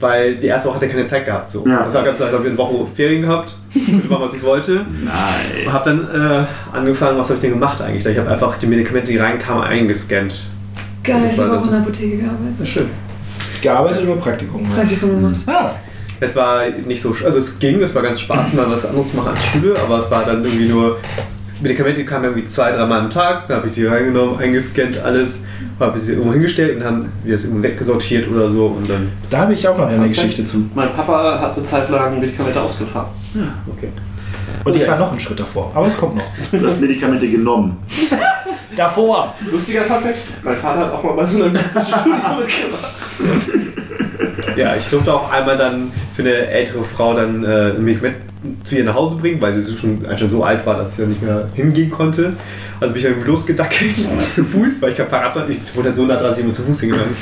Weil 0.00 0.36
die 0.36 0.46
erste 0.46 0.68
Woche 0.68 0.76
hat 0.76 0.82
er 0.84 0.88
keine 0.88 1.06
Zeit 1.06 1.26
gehabt. 1.26 1.52
So. 1.52 1.64
Ja. 1.66 1.84
Das 1.84 1.92
war 1.94 2.02
ganz 2.02 2.20
als 2.20 2.32
ob 2.32 2.42
wir 2.42 2.48
eine 2.50 2.58
Woche 2.58 2.86
Ferien 2.86 3.22
gehabt, 3.22 3.54
konnte 3.72 4.08
machen, 4.08 4.22
was 4.22 4.34
ich 4.34 4.42
wollte. 4.42 4.72
Nice. 5.04 5.66
Und 5.66 5.72
hab 5.72 5.84
dann 5.84 5.98
äh, 5.98 6.76
angefangen, 6.76 7.18
was 7.18 7.28
habe 7.28 7.34
ich 7.36 7.40
denn 7.42 7.50
gemacht 7.52 7.80
eigentlich? 7.82 8.06
Ich 8.06 8.18
habe 8.18 8.30
einfach 8.30 8.56
die 8.56 8.66
Medikamente, 8.66 9.12
die 9.12 9.18
reinkamen, 9.18 9.62
eingescannt. 9.62 10.44
Geil, 11.04 11.22
ich 11.30 11.36
war 11.38 11.46
habe 11.46 11.58
auch 11.58 11.64
in 11.64 11.70
der 11.70 11.80
Apotheke 11.80 12.16
gearbeitet. 12.16 12.60
Ja, 12.60 12.66
schön. 12.66 12.86
Gearbeitet 13.62 14.02
oder 14.04 14.16
Praktikum? 14.16 14.68
Praktikum 14.70 15.10
gemacht. 15.10 15.40
Ah, 15.46 15.70
Es 16.20 16.34
war 16.36 16.68
nicht 16.70 17.00
so, 17.00 17.14
also 17.24 17.38
es 17.38 17.58
ging, 17.58 17.80
es 17.82 17.94
war 17.94 18.02
ganz 18.02 18.20
spaßig, 18.20 18.54
mal 18.54 18.70
was 18.70 18.86
anderes 18.86 19.10
zu 19.10 19.16
machen 19.16 19.30
als 19.30 19.44
Schule, 19.46 19.74
aber 19.82 19.98
es 19.98 20.10
war 20.10 20.24
dann 20.24 20.44
irgendwie 20.44 20.68
nur, 20.68 20.98
Medikamente 21.60 22.04
kamen 22.04 22.24
irgendwie 22.24 22.46
zwei, 22.46 22.72
dreimal 22.72 23.00
am 23.00 23.10
Tag, 23.10 23.48
dann 23.48 23.58
habe 23.58 23.68
ich 23.68 23.74
die 23.74 23.86
reingenommen, 23.86 24.38
eingescannt, 24.38 24.98
alles, 25.02 25.44
habe 25.78 25.98
sie 25.98 26.12
irgendwo 26.12 26.32
hingestellt 26.32 26.78
und 26.78 26.84
haben 26.84 27.12
wir 27.24 27.32
das 27.32 27.44
irgendwo 27.44 27.62
weggesortiert 27.62 28.28
oder 28.30 28.48
so 28.48 28.66
und 28.66 28.88
dann, 28.88 29.08
da 29.30 29.38
habe 29.38 29.54
ich 29.54 29.66
auch 29.66 29.76
noch 29.76 29.88
eine 29.88 30.08
Geschichte 30.08 30.44
zu. 30.46 30.68
Mein 30.74 30.92
Papa 30.92 31.40
hatte 31.40 31.64
zeitlang 31.64 32.18
Medikamente 32.20 32.60
ausgefahren. 32.60 33.08
okay. 33.70 33.88
Und 34.64 34.76
ich 34.76 34.86
war 34.86 34.98
noch 34.98 35.10
einen 35.10 35.20
Schritt 35.20 35.40
davor. 35.40 35.72
Aber 35.74 35.86
es 35.86 35.96
kommt 35.96 36.16
noch. 36.16 36.24
Du 36.52 36.66
hast 36.66 36.80
Medikamente 36.80 37.28
genommen. 37.28 37.78
Davor! 38.76 39.34
Lustiger 39.50 39.82
Funfact, 39.82 40.18
mein 40.44 40.56
Vater 40.56 40.80
hat 40.80 40.92
auch 40.92 41.02
mal 41.02 41.12
bei 41.14 41.24
so 41.24 41.42
einer 41.42 41.52
Medizinstudie 41.52 42.10
mitgemacht. 42.38 42.94
Ja, 44.56 44.76
ich 44.76 44.88
durfte 44.88 45.12
auch 45.12 45.32
einmal 45.32 45.56
dann 45.56 45.90
für 46.14 46.22
eine 46.22 46.46
ältere 46.46 46.84
Frau 46.84 47.14
dann 47.14 47.44
äh, 47.44 47.70
ein 47.70 47.84
Medikament 47.84 48.16
zu 48.64 48.76
ihr 48.76 48.84
nach 48.84 48.94
Hause 48.94 49.16
bringen, 49.16 49.42
weil 49.42 49.54
sie 49.54 49.76
schon 49.76 50.06
anscheinend 50.06 50.30
so 50.30 50.44
alt 50.44 50.64
war, 50.64 50.76
dass 50.76 50.96
sie 50.96 51.02
dann 51.02 51.10
nicht 51.10 51.22
mehr 51.22 51.48
hingehen 51.54 51.90
konnte. 51.90 52.32
Also 52.80 52.94
bin 52.94 53.00
ich 53.02 53.08
irgendwie 53.08 53.28
losgedackelt 53.28 53.96
zu 54.34 54.44
Fuß, 54.44 54.80
weil 54.80 54.92
ich 54.92 54.96
kein 54.96 55.08
Fahrrad 55.08 55.34
hatte. 55.34 55.52
Ich 55.52 55.74
wurde 55.76 55.88
halt 55.88 55.96
so 55.96 56.04
nah 56.06 56.14
dran, 56.14 56.30
dass 56.30 56.38
ich 56.38 56.44
immer 56.44 56.54
zu 56.54 56.62
Fuß 56.62 56.80
hingegangen. 56.80 57.14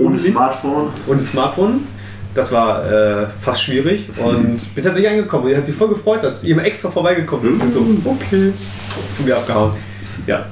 Ohne 0.00 0.18
Smartphone. 0.18 0.88
und 1.06 1.20
das 1.20 1.28
Smartphone. 1.30 1.86
Das 2.34 2.50
war 2.50 2.84
äh, 2.90 3.26
fast 3.40 3.62
schwierig 3.62 4.08
und 4.16 4.74
bin 4.74 4.84
tatsächlich 4.84 5.10
angekommen. 5.10 5.44
Und 5.44 5.50
die 5.50 5.56
hat 5.56 5.66
sich 5.66 5.74
voll 5.74 5.88
gefreut, 5.88 6.24
dass 6.24 6.42
jemand 6.42 6.66
extra 6.66 6.90
vorbeigekommen 6.90 7.52
ist. 7.52 7.62
Und 7.62 7.70
so, 7.70 7.80
okay. 8.04 8.52
Und 9.18 9.26
wir 9.26 9.36
abgehauen. 9.36 9.72
Ja. 10.26 10.46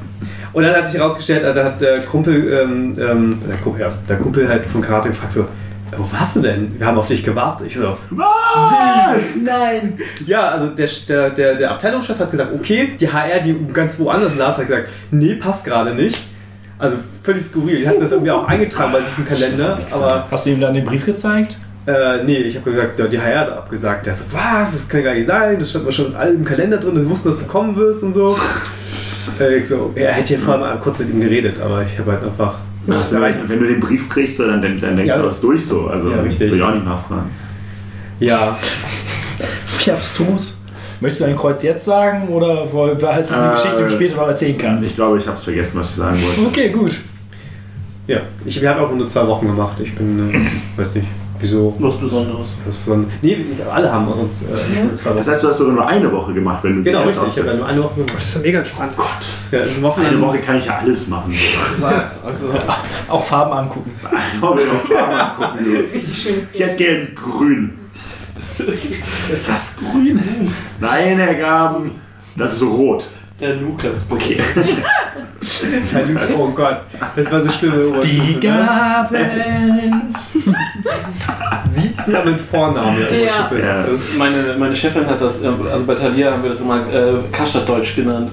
Und 0.53 0.65
dann 0.65 0.77
hat 0.77 0.89
sich 0.89 1.01
herausgestellt, 1.01 1.45
da 1.45 1.65
hat 1.65 1.81
der 1.81 2.03
Kumpel, 2.03 2.35
ähm, 2.53 2.97
ähm, 3.01 3.39
der, 3.49 3.57
Kumpel 3.57 3.81
ja, 3.81 3.93
der 4.09 4.17
Kumpel 4.19 4.49
halt 4.49 4.67
von 4.67 4.81
Karate 4.81 5.09
gefragt 5.09 5.33
so, 5.33 5.47
wo 5.97 6.11
warst 6.13 6.37
du 6.37 6.41
denn? 6.41 6.79
Wir 6.79 6.87
haben 6.87 6.99
auf 6.99 7.07
dich 7.07 7.23
gewartet. 7.23 7.67
Ich 7.67 7.77
so, 7.77 7.97
Was? 8.11 9.37
Nein. 9.45 9.99
ja, 10.27 10.49
also 10.49 10.69
der, 10.69 10.89
der, 11.09 11.31
der, 11.31 11.55
der 11.57 11.71
Abteilungschef 11.71 12.19
hat 12.19 12.31
gesagt, 12.31 12.53
okay, 12.55 12.93
die 12.99 13.11
HR, 13.11 13.41
die 13.41 13.57
ganz 13.73 13.99
woanders 13.99 14.37
saß, 14.37 14.59
hat 14.59 14.67
gesagt, 14.69 14.89
nee, 15.11 15.35
passt 15.35 15.67
gerade 15.67 15.95
nicht. 15.95 16.19
Also 16.79 16.97
völlig 17.23 17.45
skurril. 17.45 17.79
Die 17.79 17.89
hatten 17.89 18.01
das 18.01 18.13
irgendwie 18.13 18.31
auch 18.31 18.47
eingetragen 18.47 18.93
bei 18.93 19.01
sich 19.01 19.19
im 19.19 19.27
Kalender, 19.27 19.79
aber 19.93 20.27
Hast 20.31 20.47
du 20.47 20.51
ihm 20.51 20.61
dann 20.61 20.75
den 20.75 20.85
Brief 20.85 21.05
gezeigt? 21.05 21.59
Äh, 21.87 22.23
nee, 22.25 22.39
ich 22.39 22.57
habe 22.57 22.71
gesagt, 22.71 22.99
ja, 22.99 23.07
die 23.07 23.19
HR 23.21 23.41
hat 23.41 23.51
abgesagt. 23.51 24.07
Der 24.07 24.15
so, 24.15 24.25
was, 24.33 24.73
das 24.73 24.89
kann 24.89 25.03
gar 25.05 25.15
nicht 25.15 25.27
sein, 25.27 25.59
das 25.59 25.71
stand 25.71 25.85
mal 25.85 25.93
schon 25.93 26.15
all 26.15 26.35
im 26.35 26.45
Kalender 26.45 26.79
drin, 26.79 26.97
wir 26.97 27.09
wussten, 27.09 27.29
dass 27.29 27.41
du 27.41 27.47
kommen 27.47 27.75
wirst 27.77 28.03
und 28.03 28.13
so. 28.13 28.37
äh, 29.41 29.57
ich 29.57 29.67
so, 29.69 29.93
er 29.95 30.13
hätte 30.13 30.29
hier 30.29 30.39
vorher 30.39 30.61
mal 30.61 30.79
kurz 30.79 30.99
mit 31.01 31.11
ihm 31.11 31.21
geredet, 31.21 31.57
aber 31.61 31.83
ich 31.91 31.99
habe 31.99 32.13
halt 32.13 32.23
einfach 32.25 32.57
Was, 32.87 33.13
wenn, 33.13 33.23
wenn 33.49 33.61
du 33.61 33.67
den 33.67 33.81
Brief 33.81 34.09
kriegst, 34.09 34.39
dann, 34.41 34.61
dann 34.63 34.79
dann 34.79 34.97
denkst 34.97 35.15
Ja. 35.15 35.19
du, 35.21 35.27
das 35.27 35.41
durch 35.41 35.65
so. 35.67 35.87
Also 35.89 36.11
Ja, 36.11 36.21
richtig. 36.21 36.51
will 36.51 36.59
ich 36.59 36.63
auch 36.63 36.75
nicht 36.75 36.85
nachfragen. 36.85 37.31
Ja, 38.21 38.57
Wie 39.85 39.91
abstrus. 39.91 40.59
Möchtest 41.01 41.23
du 41.23 41.25
ein 41.25 41.37
Kreuz 41.37 41.63
jetzt 41.65 41.85
sagen 41.85 42.29
oder 42.29 42.63
ist 42.65 43.31
das 43.33 43.39
eine 43.41 43.49
Äh, 43.49 43.55
Geschichte, 43.57 43.77
die 43.79 43.83
du 43.83 43.91
später 43.91 44.17
noch 44.17 44.29
erzählen 44.29 44.53
Ich 44.53 44.59
kannst? 44.59 44.95
glaube, 44.97 45.19
ich 45.19 45.27
habe 45.27 45.37
es 45.37 45.43
vergessen, 45.43 45.81
was 45.81 45.91
ich 45.91 45.97
sagen 45.97 46.17
wollte. 46.17 46.49
Okay, 46.49 46.69
gut. 46.69 47.01
ja. 48.07 48.19
Ich 48.45 48.61
wir 48.63 48.71
haben 48.71 48.81
auch 48.85 48.93
nur 48.95 49.09
zwei 49.09 49.27
Wochen 49.27 49.49
gemacht. 49.49 49.77
Ich 49.83 49.93
bin, 49.97 50.33
äh, 50.33 50.47
weiß 50.81 50.95
nicht, 50.97 51.09
wieso. 51.43 51.75
Was 51.79 51.97
Besonderes. 51.97 52.47
Was 52.65 52.77
von, 52.79 53.07
nee, 53.21 53.37
nicht 53.37 53.61
alle 53.63 53.93
haben 53.93 54.09
uns 54.09 54.45
äh, 54.45 54.95
zwei 54.95 55.11
Wochen. 55.11 55.17
Das 55.19 55.29
heißt, 55.29 55.43
du 55.43 55.49
hast 55.49 55.59
sogar 55.59 55.75
nur 55.75 55.87
eine 55.87 56.11
Woche 56.11 56.33
gemacht, 56.33 56.65
wenn 56.65 56.77
du 56.77 56.83
genau, 56.83 57.03
richtig. 57.03 57.23
Ich 57.25 57.39
habe 57.39 57.49
ja 57.49 57.55
nur 57.55 57.67
eine 57.67 57.83
Woche 57.83 57.95
gemacht. 57.97 58.15
Das 58.17 58.25
ist 58.25 58.35
ja 58.37 58.41
mega 58.41 58.59
entspannt. 58.61 58.93
Gott, 58.97 59.07
Ja, 59.51 59.61
eine 59.61 59.83
Woche, 59.83 60.01
eine 60.01 60.21
Woche 60.21 60.39
kann 60.39 60.57
ich 60.59 60.65
ja 60.67 60.79
alles 60.79 61.09
machen. 61.09 61.35
So. 61.79 61.87
Also, 61.87 62.47
Auch 63.09 63.25
Farben 63.25 63.53
angucken. 63.53 63.91
Farben 64.41 64.61
angucken. 65.15 65.65
Du. 65.65 65.95
Richtig 65.95 66.17
schönes 66.23 66.51
Ich 66.53 66.61
hätte 66.61 66.77
gern 66.77 67.09
grün. 67.15 67.73
Ist 69.31 69.49
das 69.49 69.77
grün? 69.77 70.21
Nein, 70.81 71.19
Herr 71.19 71.35
Gaben. 71.35 71.91
Das 72.37 72.55
ist 72.55 72.63
rot. 72.63 73.09
Der 73.41 73.55
Lukas. 73.61 74.07
Okay. 74.09 74.39
Oh 76.39 76.49
Gott, 76.51 76.81
das 77.17 77.31
war 77.33 77.43
so 77.43 77.51
schlimm. 77.51 77.95
Die 78.03 78.39
Gabens. 78.41 80.33
Siezen 81.73 82.25
mit 82.25 82.41
Vornamen. 82.41 82.97
Ja. 83.11 83.49
Ja. 83.59 83.87
das. 83.87 84.17
Meine, 84.17 84.37
meine 84.59 84.75
Chefin 84.75 85.07
hat 85.07 85.21
das, 85.21 85.43
ähm, 85.43 85.55
also 85.71 85.85
bei 85.87 85.95
Thalia 85.95 86.33
haben 86.33 86.43
wir 86.43 86.51
das 86.51 86.61
immer 86.61 86.87
äh, 86.93 87.15
Kasterdeutsch 87.33 87.97
genannt. 87.97 88.31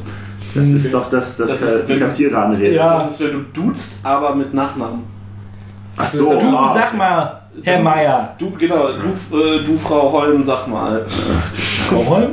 Das 0.53 0.67
ist 0.67 0.93
doch 0.93 1.09
das, 1.09 1.37
das, 1.37 1.59
Das 1.59 1.73
ist, 1.73 1.85
die 1.87 1.93
wenn- 1.93 1.99
Kassiereranrede. 1.99 2.73
Ja. 2.73 2.99
Das 3.03 3.11
ist, 3.11 3.19
wenn 3.21 3.33
du 3.33 3.39
duzt, 3.53 3.99
aber 4.03 4.33
mit 4.35 4.53
Nachnamen. 4.53 5.03
Ach 5.97 6.07
so. 6.07 6.33
Du, 6.39 6.51
wow. 6.51 6.71
sag 6.73 6.95
mal, 6.95 7.41
Herr 7.63 7.81
Meier. 7.81 8.35
Du, 8.37 8.51
genau, 8.51 8.89
du, 8.93 9.37
äh, 9.37 9.63
du 9.63 9.77
Frau 9.77 10.11
Holm, 10.11 10.41
sag 10.41 10.67
mal. 10.67 11.05
Frau 11.07 12.05
Holm? 12.15 12.29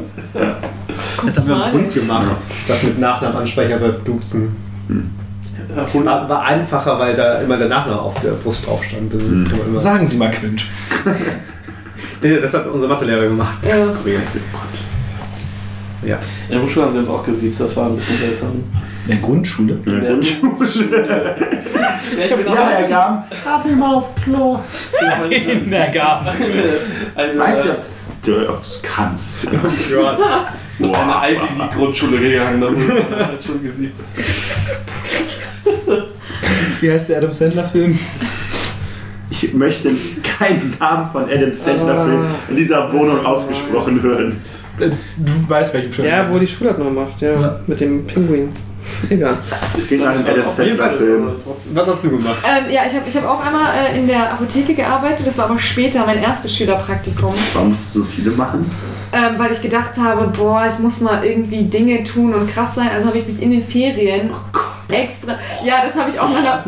Das 1.24 1.36
haben 1.38 1.48
wir 1.48 1.66
im 1.66 1.72
Bund 1.72 1.94
gemacht. 1.94 2.26
Das 2.68 2.82
mit 2.82 2.98
Nachnamen 2.98 3.38
ansprechen, 3.38 3.74
aber 3.74 3.88
duzen. 3.90 4.54
War, 5.74 6.28
war 6.28 6.42
einfacher, 6.44 6.98
weil 6.98 7.14
da 7.14 7.40
immer 7.40 7.56
der 7.56 7.68
Nachname 7.68 8.00
auf 8.00 8.20
der 8.20 8.30
Brust 8.30 8.66
drauf 8.66 8.84
stand. 8.84 9.12
Immer- 9.12 9.78
Sagen 9.78 10.06
Sie 10.06 10.16
mal, 10.16 10.30
Quint. 10.30 10.64
Das 12.42 12.54
hat 12.54 12.66
unser 12.66 12.88
Mathelehrer 12.88 13.24
gemacht. 13.26 13.58
Ja. 13.62 13.76
Ganz 13.76 13.92
skurril. 13.92 14.18
Ja. 16.04 16.16
In 16.16 16.50
der 16.50 16.56
Berufsschule 16.56 16.86
haben 16.86 16.92
sie 16.94 16.98
uns 17.00 17.08
auch 17.08 17.24
gesiezt, 17.24 17.60
das 17.60 17.76
war 17.76 17.86
ein 17.86 17.96
bisschen 17.96 18.18
seltsam. 18.18 18.50
In 19.04 19.10
der 19.10 19.16
Grundschule? 19.18 19.74
In 19.74 19.84
der 19.84 20.02
Ja. 20.14 20.18
Grundschule. 20.40 21.36
Hab 23.44 23.66
ihn 23.66 23.78
mal 23.78 23.94
auf 23.96 24.14
Klo. 24.24 24.58
Der 25.00 25.14
eine, 27.16 27.38
Weißt 27.38 27.64
du, 27.66 27.70
ob 27.70 27.76
du 28.24 28.32
es 28.60 28.80
kannst? 28.82 29.46
Ja. 30.78 30.88
auf 30.88 30.98
eine 30.98 31.34
Ivy 31.36 31.40
League 31.58 31.72
Grundschule 31.74 32.18
gegangen, 32.18 32.60
da 32.60 32.66
wurde 32.68 33.04
man 33.10 33.26
halt 33.28 33.42
schon 33.42 33.62
gesiezt. 33.62 34.04
Wie 36.80 36.90
heißt 36.90 37.08
der 37.10 37.18
Adam 37.18 37.32
Sandler-Film? 37.32 37.98
Ich 39.30 39.52
möchte 39.54 39.90
keinen 40.38 40.76
Namen 40.78 41.10
von 41.10 41.24
Adam 41.24 41.52
Sandler 41.52 42.04
Film 42.04 42.24
in 42.50 42.56
dieser 42.56 42.92
Wohnung 42.92 43.24
ausgesprochen 43.24 44.02
hören. 44.02 44.40
Du 44.78 45.48
weißt, 45.48 45.72
welchen 45.74 45.92
Film. 45.92 46.08
ja, 46.08 46.28
wo 46.30 46.38
die 46.38 46.46
Schulart 46.46 46.78
noch 46.78 46.90
macht, 46.90 47.20
ja. 47.22 47.40
Ja. 47.40 47.60
Mit 47.66 47.80
dem 47.80 48.06
Pinguin. 48.06 48.50
Egal. 49.10 49.36
Das 49.72 49.86
klingt 49.86 50.04
nach 50.04 50.14
einem 50.14 50.26
Adam 50.26 50.46
Sandler-Film. 50.46 51.28
was 51.72 51.88
hast 51.88 52.04
du 52.04 52.10
gemacht? 52.10 52.36
Ähm, 52.44 52.70
ja, 52.72 52.82
ich 52.86 52.94
habe 52.94 53.04
ich 53.08 53.16
hab 53.16 53.26
auch 53.26 53.44
einmal 53.44 53.72
äh, 53.92 53.98
in 53.98 54.06
der 54.06 54.32
Apotheke 54.32 54.74
gearbeitet. 54.74 55.26
Das 55.26 55.38
war 55.38 55.46
aber 55.46 55.58
später 55.58 56.04
mein 56.06 56.22
erstes 56.22 56.54
Schülerpraktikum. 56.54 57.34
Warum 57.54 57.68
musst 57.70 57.96
du 57.96 58.00
so 58.00 58.04
viele 58.04 58.30
machen? 58.32 58.66
Ähm, 59.12 59.38
weil 59.38 59.52
ich 59.52 59.62
gedacht 59.62 59.96
habe, 59.98 60.26
boah, 60.28 60.66
ich 60.70 60.78
muss 60.78 61.00
mal 61.00 61.24
irgendwie 61.24 61.64
Dinge 61.64 62.02
tun 62.02 62.34
und 62.34 62.50
krass 62.50 62.74
sein. 62.74 62.90
Also 62.92 63.08
habe 63.08 63.18
ich 63.18 63.26
mich 63.26 63.40
in 63.40 63.50
den 63.50 63.62
Ferien 63.62 64.30
extra. 64.88 65.38
Ja, 65.64 65.84
das 65.84 65.94
habe 65.96 66.10
ich 66.10 66.18
auch 66.18 66.28
mal. 66.28 66.64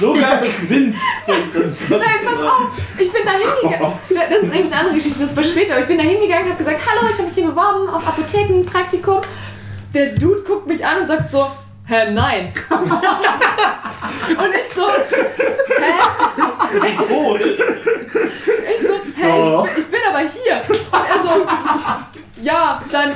Sogar 0.00 0.38
Quint. 0.38 0.94
Das, 1.26 1.72
Nein, 1.88 2.00
pass 2.24 2.42
auf! 2.42 2.78
Ich 2.98 3.10
bin 3.12 3.22
da 3.24 3.32
hingegangen. 3.32 3.98
Das 4.08 4.42
ist 4.42 4.52
eigentlich 4.52 4.66
eine 4.66 4.76
andere 4.76 4.94
Geschichte, 4.94 5.20
das 5.20 5.36
war 5.36 5.44
später. 5.44 5.74
Aber 5.74 5.82
ich 5.82 5.88
bin 5.88 5.98
da 5.98 6.04
hingegangen, 6.04 6.46
habe 6.46 6.58
gesagt, 6.58 6.80
hallo, 6.86 7.08
ich 7.10 7.16
habe 7.16 7.24
mich 7.24 7.34
hier 7.34 7.46
beworben 7.46 7.88
auf 7.88 8.06
Apothekenpraktikum. 8.06 9.20
Der 9.94 10.06
Dude 10.14 10.42
guckt 10.42 10.66
mich 10.66 10.84
an 10.84 11.02
und 11.02 11.06
sagt 11.06 11.30
so, 11.30 11.46
hä, 11.92 12.10
nein. 12.10 12.52
und 14.38 14.54
ich 14.54 14.68
so, 14.74 14.86
hä? 15.80 15.92
oh, 17.10 17.36
Ich 18.74 18.82
so, 18.86 18.94
hä, 19.16 19.32
Oh. 19.32 19.66
ich 19.76 19.86
bin 19.86 20.00
aber 20.08 20.20
hier. 20.20 20.62
Und 20.92 21.04
er 21.08 21.22
so, 21.22 21.46
ja, 22.42 22.82
dann 22.90 23.12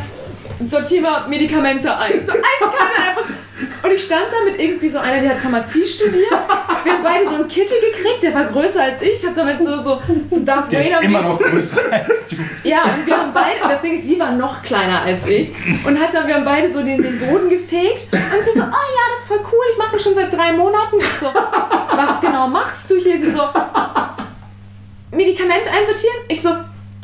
sortier 0.64 1.02
mal 1.02 1.28
Medikamente 1.28 1.96
ein. 1.96 2.24
So 2.24 2.32
eiskalt 2.32 2.98
einfach. 2.98 3.24
Und 3.82 3.92
ich 3.92 4.04
stand 4.04 4.26
da 4.30 4.50
mit 4.50 4.60
irgendwie 4.60 4.88
so 4.88 4.98
einer, 4.98 5.20
die 5.20 5.28
hat 5.28 5.38
Pharmazie 5.38 5.86
studiert. 5.86 6.30
Wir 6.84 6.92
haben 6.92 7.02
beide 7.02 7.28
so 7.28 7.36
einen 7.36 7.48
Kittel 7.48 7.78
gekriegt, 7.80 8.22
der 8.22 8.34
war 8.34 8.44
größer 8.44 8.82
als 8.82 9.00
ich. 9.00 9.14
Ich 9.14 9.24
habe 9.24 9.34
damit 9.34 9.60
so, 9.62 9.82
so, 9.82 10.02
so 10.28 10.40
Darth 10.40 10.72
Der 10.72 10.80
ist 10.80 10.92
Vader 10.92 11.02
immer 11.02 11.22
noch 11.22 11.40
größer 11.40 11.80
als 11.90 12.28
du. 12.28 12.36
Ja, 12.64 12.82
und 12.82 13.06
wir 13.06 13.16
haben 13.16 13.32
beide, 13.32 13.60
das 13.60 13.80
Ding 13.80 13.98
ist, 13.98 14.06
sie 14.06 14.18
war 14.18 14.32
noch 14.32 14.62
kleiner 14.62 15.02
als 15.02 15.26
ich. 15.26 15.52
Und 15.84 15.98
hat 16.00 16.12
dann, 16.12 16.26
wir 16.26 16.34
haben 16.34 16.44
beide 16.44 16.70
so 16.70 16.82
den, 16.82 17.02
den 17.02 17.18
Boden 17.18 17.48
gefegt. 17.48 18.08
Und 18.12 18.44
sie 18.44 18.58
so, 18.58 18.64
oh 18.64 18.86
ja, 18.96 19.04
das 19.14 19.22
ist 19.22 19.28
voll 19.28 19.40
cool, 19.52 19.64
ich 19.72 19.78
mache 19.78 19.92
das 19.92 20.02
schon 20.02 20.14
seit 20.14 20.32
drei 20.32 20.52
Monaten. 20.52 20.96
Ich 20.98 21.12
so, 21.12 21.26
was 21.26 22.20
genau 22.20 22.48
machst 22.48 22.90
du 22.90 22.96
hier? 22.96 23.18
Sie 23.18 23.30
so, 23.30 23.42
Medikamente 25.12 25.70
einsortieren? 25.70 26.16
Ich 26.28 26.42
so, 26.42 26.50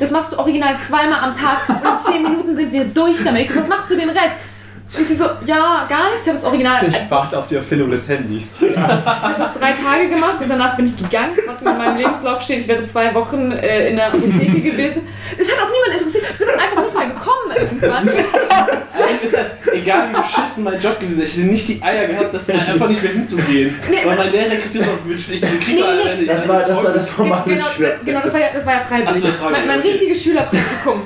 das 0.03 0.11
machst 0.11 0.33
du 0.33 0.37
original 0.37 0.77
zweimal 0.77 1.21
am 1.21 1.33
Tag 1.33 1.69
und 1.69 1.77
in 1.77 2.05
zehn 2.05 2.23
Minuten 2.23 2.53
sind 2.53 2.73
wir 2.73 2.83
durch 2.85 3.23
damit. 3.23 3.43
Ich 3.43 3.49
so, 3.49 3.55
was 3.55 3.69
machst 3.69 3.89
du 3.89 3.95
den 3.95 4.09
Rest? 4.09 4.35
Und 4.97 5.07
sie 5.07 5.15
so, 5.15 5.25
ja, 5.45 5.85
gar 5.89 6.09
nichts. 6.09 6.23
Ich 6.23 6.29
habe 6.29 6.39
das 6.39 6.45
Original. 6.45 6.87
Ich 6.87 7.09
warte 7.09 7.39
auf 7.39 7.47
die 7.47 7.55
Erfindung 7.55 7.89
des 7.89 8.07
Handys. 8.07 8.59
Ich 8.73 8.77
habe 9.29 9.35
das 9.37 9.53
drei 9.53 9.71
Tage 9.71 10.09
gemacht 10.09 10.41
und 10.41 10.49
danach 10.49 10.75
bin 10.75 10.85
ich 10.85 10.97
gegangen. 10.97 11.37
Was 11.45 11.61
in 11.61 11.77
meinem 11.77 11.97
Lebenslauf 11.97 12.41
steht, 12.41 12.59
ich 12.61 12.67
wäre 12.67 12.83
zwei 12.85 13.13
Wochen 13.13 13.51
äh, 13.51 13.89
in 13.89 13.95
der 13.95 14.07
Apotheke 14.07 14.59
gewesen. 14.59 15.07
Das 15.37 15.47
hat 15.47 15.57
auch 15.59 15.71
niemand 15.71 15.99
interessiert. 15.99 16.25
Ich 16.31 16.37
bin 16.37 16.47
dann 16.47 16.59
einfach 16.59 16.83
nicht 16.83 16.97
mehr 16.97 17.07
gekommen 17.07 17.51
irgendwann. 17.55 18.09
Eigentlich 18.93 19.23
ist 19.23 19.37
halt, 19.37 19.47
egal 19.73 20.09
wie 20.09 20.21
beschissen 20.21 20.63
mein 20.63 20.79
Job 20.81 20.99
gewesen 20.99 21.21
ist, 21.21 21.31
ich 21.31 21.37
hätte 21.37 21.51
nicht 21.51 21.67
die 21.67 21.81
Eier 21.81 22.07
gehabt, 22.07 22.33
das 22.33 22.49
einfach 22.49 22.87
nicht 22.87 23.01
mehr 23.01 23.11
hinzugehen. 23.13 23.79
Nee. 23.89 23.97
Weil 24.03 24.17
mein 24.17 24.31
Lehrer 24.31 24.55
kriegt 24.55 24.75
das 24.75 24.87
auch 24.87 25.03
gewünscht. 25.03 25.29
Ich 25.31 25.41
kriege 25.41 25.81
Nee, 25.81 25.81
nee, 25.81 26.21
nee. 26.21 26.25
Das 26.25 26.47
war 26.47 26.63
das, 26.63 26.83
war 26.83 26.93
das 26.93 27.09
formale 27.09 27.43
genau, 27.45 27.65
genau 28.03 28.21
das, 28.21 28.33
war 28.33 28.41
ja, 28.41 28.47
das 28.53 28.65
war 28.65 28.73
ja 28.73 28.79
freiwillig. 28.79 29.21
So, 29.21 29.27
das 29.27 29.41
war 29.41 29.51
mein, 29.51 29.67
mein 29.67 29.79
okay. 29.79 29.89
richtiges 29.89 30.23
Schülerpraktikum 30.23 31.01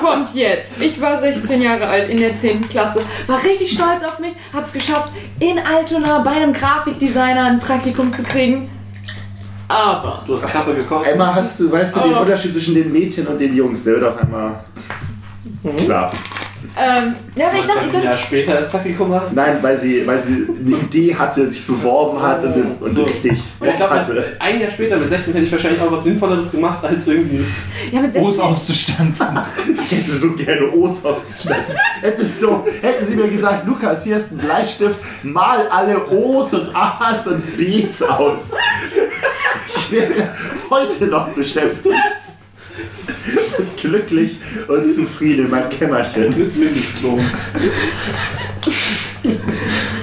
kommt 0.00 0.34
jetzt. 0.34 0.80
Ich 0.80 1.00
war 1.00 1.18
16 1.18 1.62
Jahre 1.62 1.86
alt 1.86 2.08
in 2.08 2.16
der 2.16 2.36
10. 2.36 2.68
Klasse, 2.68 3.02
war 3.26 3.42
richtig 3.42 3.72
stolz 3.72 4.02
auf 4.04 4.18
mich, 4.18 4.32
hab's 4.52 4.72
geschafft, 4.72 5.10
in 5.40 5.58
Altona 5.58 6.20
bei 6.20 6.32
einem 6.32 6.52
Grafikdesigner 6.52 7.44
ein 7.46 7.60
Praktikum 7.60 8.10
zu 8.12 8.22
kriegen. 8.22 8.70
Aber 9.68 10.22
Du 10.26 10.34
hast 10.34 10.48
Kappe 10.48 10.74
gekocht. 10.74 11.06
Einmal 11.06 11.34
hast 11.34 11.58
du, 11.58 11.70
weißt 11.70 11.96
du, 11.96 12.00
den. 12.00 12.14
Unterschied 12.14 12.52
zwischen 12.52 12.74
den 12.74 12.92
Mädchen 12.92 13.26
und 13.26 13.38
den 13.38 13.54
Jungs, 13.54 13.82
der 13.82 13.94
wird 13.94 14.04
auf 14.04 14.16
einmal 14.18 14.64
klar. 15.84 16.12
Ähm, 16.76 17.14
ja, 17.34 17.48
aber 17.48 17.58
ich 17.58 17.64
dachte, 17.64 17.78
ich 17.80 17.86
ein 17.86 17.92
dachte, 17.92 18.04
Jahr 18.04 18.16
später 18.16 18.54
das 18.54 18.70
Praktikum 18.70 19.10
machen. 19.10 19.28
Nein, 19.34 19.58
weil 19.60 19.76
sie, 19.76 20.06
weil 20.06 20.18
sie 20.18 20.46
eine 20.48 20.76
Idee 20.76 21.14
hatte, 21.14 21.46
sich 21.46 21.66
beworben 21.66 22.22
hat 22.22 22.42
und, 22.44 22.80
und 22.80 22.90
So. 22.90 23.04
richtig 23.04 23.38
Ja, 23.60 23.70
ich 23.70 23.76
glaube, 23.76 23.94
hatte. 23.94 24.36
ein 24.38 24.60
Jahr 24.60 24.70
später, 24.70 24.96
mit 24.96 25.08
16, 25.08 25.34
hätte 25.34 25.46
ich 25.46 25.52
wahrscheinlich 25.52 25.80
auch 25.80 25.92
was 25.92 26.04
Sinnvolleres 26.04 26.50
gemacht, 26.50 26.84
als 26.84 27.08
irgendwie. 27.08 27.44
ja, 27.92 28.00
mit 28.00 28.16
O's 28.16 28.36
16, 28.36 28.44
auszustanzen. 28.44 29.26
Ich 29.72 29.90
hätte 29.98 30.10
so 30.12 30.32
gerne 30.32 30.68
O's 30.72 31.04
ausgestattet. 31.04 31.76
Hätte 32.00 32.24
so, 32.24 32.66
hätten 32.82 33.06
sie 33.06 33.16
mir 33.16 33.28
gesagt, 33.28 33.66
Lukas, 33.66 34.04
hier 34.04 34.16
ist 34.16 34.32
ein 34.32 34.38
Bleistift, 34.38 34.98
mal 35.22 35.68
alle 35.68 36.06
O's 36.08 36.54
und 36.54 36.74
A's 36.74 37.26
und 37.26 37.56
B's 37.56 38.02
aus. 38.02 38.52
Ich 39.66 39.90
wäre 39.90 40.34
heute 40.70 41.06
noch 41.06 41.28
beschäftigt. 41.28 41.94
Und 43.58 43.76
glücklich 43.76 44.36
und 44.68 44.86
zufrieden 44.86 45.46
in 45.46 45.50
meinem 45.50 45.70
Kämmerchen. 45.70 46.34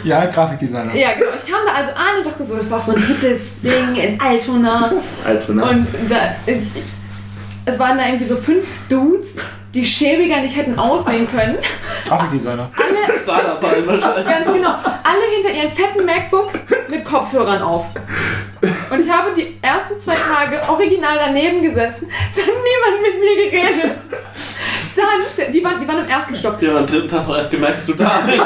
Ja, 0.04 0.26
Grafikdesigner. 0.26 0.94
ja, 0.96 1.14
genau. 1.14 1.32
Ich 1.36 1.50
kam 1.50 1.62
da 1.66 1.74
also 1.74 1.92
an 1.94 2.18
und 2.18 2.26
dachte 2.26 2.44
so, 2.44 2.58
das 2.58 2.70
war 2.70 2.80
auch 2.80 2.84
so 2.84 2.94
ein 2.94 3.08
hippes 3.08 3.54
Ding 3.62 3.96
in 3.96 4.20
Altona. 4.20 4.92
Altona. 5.24 5.70
Und 5.70 5.88
da, 6.10 6.36
ich, 6.46 6.72
es 7.66 7.80
waren 7.80 7.98
da 7.98 8.06
irgendwie 8.06 8.26
so 8.26 8.36
fünf 8.36 8.66
Dudes, 8.90 9.36
die 9.74 9.86
schäbiger 9.86 10.40
nicht 10.42 10.56
hätten 10.56 10.78
aussehen 10.78 11.28
können. 11.28 11.58
Grafikdesigner. 12.08 12.70
Alle, 12.76 13.18
Startup 13.24 13.62
wahrscheinlich. 13.62 14.28
ganz 14.28 14.46
genau, 14.46 14.70
alle 14.70 15.26
hinter 15.34 15.52
ihren 15.52 15.72
fetten 15.72 16.06
MacBooks 16.06 16.66
mit 16.90 17.04
Kopfhörern 17.04 17.62
auf. 17.62 17.88
Und 18.92 19.00
ich 19.00 19.10
habe 19.10 19.34
die 19.34 19.58
ersten 19.62 19.98
zwei 19.98 20.16
Tage 20.16 20.62
original 20.70 21.18
daneben 21.18 21.62
gesessen. 21.62 22.10
Es 22.30 22.38
hat 22.38 22.46
niemand 22.46 23.02
mit 23.02 23.20
mir 23.20 23.50
geredet. 23.50 23.98
Dann, 24.96 25.52
die 25.52 25.64
waren, 25.64 25.82
die 25.82 25.88
waren 25.88 25.98
im 25.98 26.10
ersten 26.10 26.36
Stock. 26.36 26.60
Die 26.60 26.68
haben 26.68 26.78
am 26.78 26.88
dritten 26.88 27.08
Tag 27.08 27.28
noch 27.28 27.36
erst 27.36 27.50
gemerkt, 27.50 27.78
dass 27.78 27.86
du 27.88 27.94
da 27.94 28.22
bist. 28.26 28.42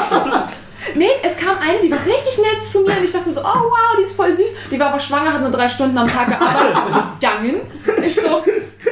Nee, 0.94 1.10
es 1.22 1.36
kam 1.36 1.56
eine, 1.58 1.80
die 1.80 1.90
war 1.90 1.98
richtig 1.98 2.38
nett 2.38 2.64
zu 2.64 2.80
mir 2.80 2.96
und 2.96 3.04
ich 3.04 3.12
dachte 3.12 3.30
so, 3.30 3.40
oh 3.40 3.44
wow, 3.44 3.96
die 3.98 4.02
ist 4.02 4.16
voll 4.16 4.34
süß. 4.34 4.50
Die 4.70 4.78
war 4.78 4.88
aber 4.88 5.00
schwanger, 5.00 5.32
hat 5.32 5.40
nur 5.40 5.50
drei 5.50 5.68
Stunden 5.68 5.96
am 5.96 6.06
Tag 6.06 6.28
gearbeitet, 6.28 6.76
ist 6.76 7.20
gegangen. 7.20 7.60
Ich 8.02 8.14
so, 8.16 8.42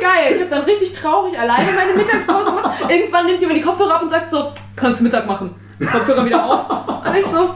geil, 0.01 0.35
ich 0.35 0.41
habe 0.41 0.51
dann 0.51 0.63
richtig 0.63 0.93
traurig 0.93 1.39
alleine 1.39 1.71
meine 1.73 1.93
Mittagspause 1.97 2.47
gemacht. 2.47 2.71
Irgendwann 2.89 3.27
nimmt 3.27 3.41
jemand 3.41 3.59
die 3.59 3.63
Kopfhörer 3.63 3.97
ab 3.97 4.03
und 4.03 4.11
sagt 4.11 4.31
so, 4.31 4.53
kannst 4.75 5.03
Mittag 5.03 5.27
machen. 5.27 5.55
Kopfhörer 5.81 6.25
wieder 6.25 6.45
auf. 6.45 7.07
Und 7.07 7.17
ich 7.17 7.27
so, 7.27 7.51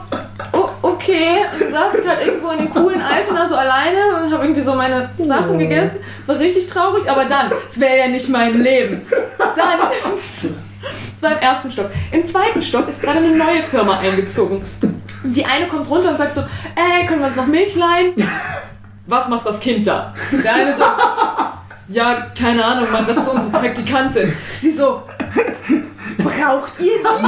oh, 0.53 0.69
okay. 0.81 1.39
Und 1.59 1.71
saß 1.71 1.95
ich 1.95 2.07
halt 2.07 2.25
irgendwo 2.25 2.49
in 2.51 2.59
dem 2.59 2.73
coolen 2.73 3.01
Altona 3.01 3.45
so 3.45 3.55
alleine 3.55 4.23
und 4.23 4.31
habe 4.31 4.43
irgendwie 4.43 4.61
so 4.61 4.75
meine 4.75 5.09
Sachen 5.17 5.57
gegessen. 5.57 5.99
War 6.25 6.37
richtig 6.39 6.67
traurig, 6.67 7.09
aber 7.09 7.25
dann, 7.25 7.51
es 7.65 7.79
wäre 7.79 7.97
ja 7.97 8.07
nicht 8.07 8.29
mein 8.29 8.61
Leben. 8.61 9.05
Dann, 9.37 9.79
es 11.13 11.21
war 11.23 11.33
im 11.33 11.39
ersten 11.39 11.71
Stock. 11.71 11.89
Im 12.11 12.25
zweiten 12.25 12.61
Stock 12.61 12.87
ist 12.87 13.01
gerade 13.01 13.19
eine 13.19 13.35
neue 13.35 13.63
Firma 13.63 13.99
eingezogen. 13.99 14.61
Die 15.23 15.45
eine 15.45 15.67
kommt 15.67 15.89
runter 15.89 16.09
und 16.11 16.17
sagt 16.17 16.35
so, 16.35 16.41
ey, 16.75 17.05
können 17.05 17.19
wir 17.21 17.27
uns 17.27 17.35
noch 17.35 17.47
Milch 17.47 17.75
leihen? 17.75 18.13
Was 19.05 19.27
macht 19.29 19.45
das 19.45 19.59
Kind 19.59 19.85
da? 19.85 20.13
Der 20.43 20.53
eine 20.53 20.75
so, 20.75 20.83
ja, 21.89 22.27
keine 22.39 22.63
Ahnung, 22.63 22.91
Mann, 22.91 23.05
das 23.05 23.17
ist 23.17 23.27
unsere 23.27 23.51
Praktikantin. 23.51 24.33
Sie 24.59 24.71
so, 24.71 25.03
braucht 26.17 26.79
ihr 26.79 26.97
die? 26.97 27.27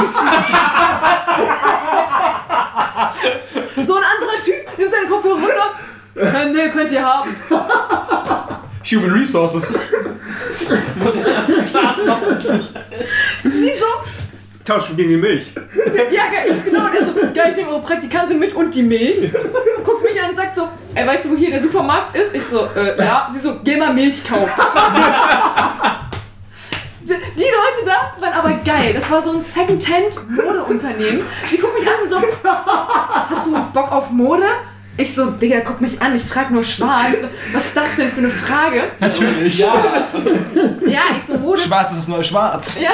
So 3.86 3.96
ein 3.96 4.04
anderer 4.04 4.36
Typ 4.44 4.78
nimmt 4.78 4.92
seine 4.92 5.08
Kopfhörer 5.08 5.36
runter. 5.36 5.74
Äh, 6.16 6.46
nee, 6.52 6.70
könnt 6.70 6.92
ihr 6.92 7.04
haben. 7.04 7.36
Human 8.92 9.12
Resources. 9.12 9.64
Sie 13.44 13.72
so, 13.80 13.86
Tauschen 14.66 14.96
gegen 14.96 15.10
die 15.10 15.18
Milch. 15.18 15.54
Ja, 16.12 16.28
ge- 16.30 16.54
genau. 16.66 16.86
Und 16.86 16.96
er 16.96 17.06
so, 17.06 17.12
ja, 17.34 17.48
ich 17.50 17.56
nehme 17.56 17.70
eure 17.70 17.82
Praktikantin 17.82 18.40
mit 18.40 18.54
und 18.56 18.74
die 18.74 18.84
Milch. 18.84 19.30
Guckt 19.84 20.04
mich 20.04 20.22
an 20.22 20.30
und 20.30 20.36
sagt 20.38 20.56
so, 20.56 20.70
ey, 20.96 21.06
weißt 21.06 21.26
du, 21.26 21.32
wo 21.32 21.36
hier 21.36 21.52
der 21.52 21.62
Supermarkt 21.62 22.16
ist? 22.16 22.34
Ich 22.36 22.46
so, 22.46 22.68
äh, 22.76 22.98
ja. 22.98 23.28
Sie 23.32 23.40
so, 23.40 23.60
geh 23.64 23.76
mal 23.78 23.94
Milch 23.94 24.24
kaufen. 24.28 24.52
Die 27.02 27.08
die 27.14 27.42
Leute 27.42 27.86
da 27.86 28.14
waren 28.22 28.34
aber 28.34 28.52
geil. 28.64 28.94
Das 28.94 29.12
war 29.12 29.22
so 29.22 29.32
ein 29.34 29.42
Second-Hand-Modeunternehmen. 29.42 31.22
Sie 31.50 31.58
guckt 31.58 31.78
mich 31.78 31.86
an, 31.88 31.96
sie 32.02 32.08
so, 32.10 32.18
hast 32.44 33.46
du 33.46 33.52
Bock 33.74 33.92
auf 33.92 34.10
Mode? 34.12 34.46
Ich 34.96 35.16
so, 35.16 35.32
Digga, 35.32 35.62
guck 35.62 35.82
mich 35.82 36.00
an, 36.02 36.14
ich 36.16 36.24
trage 36.26 36.54
nur 36.54 36.62
schwarz. 36.64 37.16
Was 37.52 37.66
ist 37.68 37.76
das 37.78 37.96
denn 37.96 38.10
für 38.12 38.20
eine 38.20 38.30
Frage? 38.30 38.84
Natürlich. 39.00 39.58
Ja, 39.58 40.08
Ja, 40.86 41.02
ich 41.18 41.24
so, 41.28 41.38
Mode 41.40 41.62
Schwarz 41.62 41.92
ist 41.92 42.00
das 42.02 42.08
neue 42.10 42.24
Schwarz. 42.24 42.78
Ja, 42.80 42.92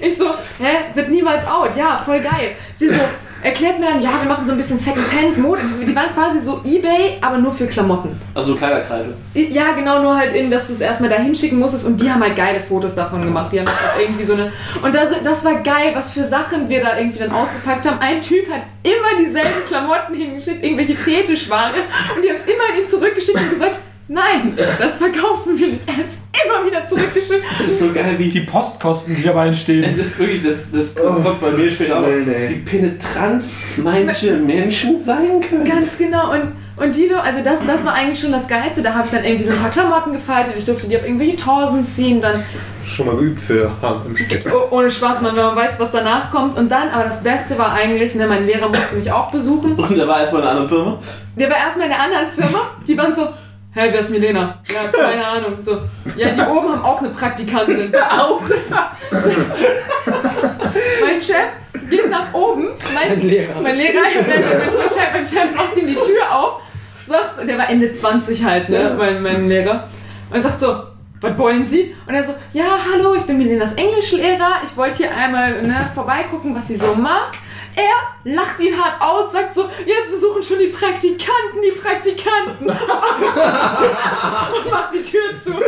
ich 0.00 0.16
so, 0.16 0.34
hä, 0.58 0.84
wird 0.94 1.08
niemals 1.10 1.44
out. 1.46 1.76
Ja, 1.76 2.00
voll 2.04 2.20
geil. 2.20 2.52
Sie 2.74 2.88
so, 2.88 3.00
erklärt 3.46 3.78
mir 3.78 3.86
dann, 3.86 4.00
ja, 4.00 4.10
wir 4.20 4.28
machen 4.28 4.44
so 4.44 4.52
ein 4.52 4.58
bisschen 4.58 4.80
Secondhand-Mode. 4.80 5.60
Die 5.86 5.94
waren 5.94 6.12
quasi 6.12 6.40
so 6.40 6.60
Ebay, 6.64 7.18
aber 7.20 7.38
nur 7.38 7.52
für 7.52 7.66
Klamotten. 7.66 8.10
also 8.34 8.56
Kleiderkreise. 8.56 9.14
Ja, 9.34 9.72
genau, 9.72 10.02
nur 10.02 10.16
halt 10.16 10.34
in, 10.34 10.50
dass 10.50 10.66
du 10.66 10.72
es 10.72 10.80
erstmal 10.80 11.08
da 11.08 11.16
hinschicken 11.16 11.58
musstest 11.58 11.86
und 11.86 12.00
die 12.00 12.10
haben 12.10 12.20
halt 12.20 12.34
geile 12.34 12.60
Fotos 12.60 12.96
davon 12.96 13.22
gemacht. 13.22 13.52
Die 13.52 13.60
haben 13.60 13.68
auch 13.68 14.00
irgendwie 14.00 14.24
so 14.24 14.32
eine. 14.32 14.52
Und 14.82 14.92
das, 14.92 15.10
das 15.22 15.44
war 15.44 15.54
geil, 15.62 15.92
was 15.94 16.10
für 16.10 16.24
Sachen 16.24 16.68
wir 16.68 16.82
da 16.82 16.98
irgendwie 16.98 17.20
dann 17.20 17.30
ausgepackt 17.30 17.88
haben. 17.88 18.00
Ein 18.00 18.20
Typ 18.20 18.50
hat 18.50 18.62
immer 18.82 19.16
dieselben 19.18 19.64
Klamotten 19.68 20.14
hingeschickt, 20.14 20.64
irgendwelche 20.64 20.96
Fetischware. 20.96 21.70
Und 22.16 22.24
die 22.24 22.28
haben 22.28 22.36
es 22.36 22.52
immer 22.52 22.64
an 22.72 22.82
ihn 22.82 22.88
zurückgeschickt 22.88 23.38
und 23.38 23.50
gesagt, 23.50 23.76
nein, 24.08 24.54
das 24.78 24.98
verkaufen 24.98 25.58
wir 25.58 25.68
nicht. 25.68 25.88
Er 25.88 25.96
hat 25.96 26.06
es 26.06 26.18
immer 26.44 26.66
wieder 26.66 26.84
zurückgeschickt. 26.86 27.42
Das 27.58 27.66
ist 27.68 27.78
so 27.80 27.92
geil, 27.92 28.14
wie 28.18 28.28
Die 28.28 28.40
Postkosten, 28.40 29.16
die 29.16 29.22
dabei 29.22 29.48
entstehen. 29.48 29.84
Es 29.84 29.96
ist 29.98 30.18
wirklich, 30.18 30.42
das, 30.42 30.70
das, 30.70 30.94
das 30.94 31.04
Oh, 31.04 31.22
kommt 31.22 31.40
bei 31.40 31.50
mir 31.50 31.70
später 31.70 32.00
auch 32.00 32.04
wie 32.06 32.54
penetrant 32.64 33.44
manche 33.78 34.32
Menschen 34.36 35.00
sein 35.02 35.40
können. 35.40 35.64
Ganz 35.64 35.98
genau. 35.98 36.32
Und, 36.32 36.52
und 36.76 36.94
Dino, 36.94 37.16
also 37.18 37.42
das, 37.42 37.64
das 37.66 37.84
war 37.86 37.94
eigentlich 37.94 38.20
schon 38.20 38.32
das 38.32 38.48
Geilste. 38.48 38.82
Da 38.82 38.92
habe 38.94 39.06
ich 39.06 39.10
dann 39.10 39.24
irgendwie 39.24 39.44
so 39.44 39.52
ein 39.52 39.58
paar 39.58 39.70
Klamotten 39.70 40.12
gefaltet. 40.12 40.54
Ich 40.58 40.66
durfte 40.66 40.88
die 40.88 40.96
auf 40.96 41.04
irgendwelche 41.04 41.36
Torsen 41.36 41.84
ziehen. 41.84 42.20
Dann 42.20 42.44
Schon 42.84 43.06
mal 43.06 43.16
geübt 43.16 43.40
für 43.40 43.70
Hand 43.82 44.02
im 44.06 44.16
Stück. 44.16 44.42
oh, 44.52 44.74
ohne 44.76 44.90
Spaß, 44.90 45.22
man, 45.22 45.34
wenn 45.34 45.44
man 45.44 45.56
weiß, 45.56 45.80
was 45.80 45.90
danach 45.90 46.30
kommt. 46.30 46.56
Und 46.56 46.70
dann, 46.70 46.90
aber 46.90 47.04
das 47.04 47.22
Beste 47.22 47.58
war 47.58 47.72
eigentlich, 47.72 48.14
ne, 48.14 48.26
mein 48.26 48.46
Lehrer 48.46 48.68
musste 48.68 48.96
mich 48.96 49.10
auch 49.10 49.30
besuchen. 49.30 49.72
Und 49.74 49.98
er 49.98 50.06
war 50.06 50.20
erstmal 50.20 50.42
in 50.42 50.48
einer 50.48 50.60
anderen 50.60 50.68
Firma. 50.82 50.98
Der 51.34 51.50
war 51.50 51.56
erstmal 51.56 51.86
in 51.86 51.92
der 51.92 52.00
anderen 52.00 52.28
Firma. 52.28 52.58
Die 52.86 52.96
waren 52.96 53.14
so, 53.14 53.26
hä, 53.76 53.88
wer 53.92 54.00
ist 54.00 54.10
Milena? 54.10 54.58
Ja, 54.72 54.88
keine 54.90 55.26
Ahnung. 55.34 55.58
So, 55.60 55.78
ja, 56.16 56.28
die 56.30 56.40
oben 56.40 56.72
haben 56.72 56.82
auch 56.82 57.00
eine 57.00 57.10
Praktikantin. 57.10 57.94
Auch. 58.10 58.40
mein 61.02 61.22
Chef 61.22 61.50
geht 61.88 62.10
nach 62.10 62.32
oben. 62.32 62.68
Mein, 62.94 63.08
Mein 63.10 63.20
Lehrer. 63.20 63.60
Mein 63.60 63.76
Lehrer, 63.76 64.00
mein, 64.02 64.76
mein, 64.76 64.88
Chef, 64.88 65.12
mein 65.12 65.26
Chef 65.26 65.54
macht 65.54 65.76
ihm 65.76 65.86
die 65.86 65.94
Tür 65.94 66.34
auf. 66.34 66.62
Sagt, 67.04 67.38
und 67.38 67.46
der 67.46 67.56
war 67.56 67.70
Ende 67.70 67.92
20 67.92 68.44
halt, 68.44 68.68
ne, 68.68 68.94
mein, 68.98 69.22
mein 69.22 69.48
Lehrer. 69.48 69.86
Und 70.30 70.36
er 70.36 70.42
sagt 70.42 70.58
so, 70.58 70.82
was 71.20 71.38
wollen 71.38 71.64
Sie? 71.64 71.94
Und 72.06 72.14
er 72.14 72.24
so, 72.24 72.34
ja, 72.52 72.64
hallo, 72.92 73.14
ich 73.14 73.22
bin 73.22 73.38
Milenas 73.38 73.74
Englischlehrer. 73.74 74.62
Ich 74.64 74.76
wollte 74.76 74.98
hier 74.98 75.14
einmal 75.14 75.62
ne, 75.62 75.88
vorbeigucken, 75.94 76.54
was 76.54 76.66
sie 76.66 76.76
so 76.76 76.94
macht. 76.94 77.38
Er 77.78 78.32
lacht 78.32 78.58
ihn 78.58 78.74
hart 78.82 79.00
aus, 79.02 79.32
sagt 79.32 79.54
so, 79.54 79.68
jetzt 79.84 80.10
besuchen 80.10 80.42
schon 80.42 80.58
die 80.58 80.68
Praktikanten, 80.68 81.60
die 81.62 81.72
Praktikanten. 81.72 82.66
und 82.70 82.76
macht 84.70 84.94
die 84.94 85.02
Tür 85.02 85.36
zu. 85.36 85.52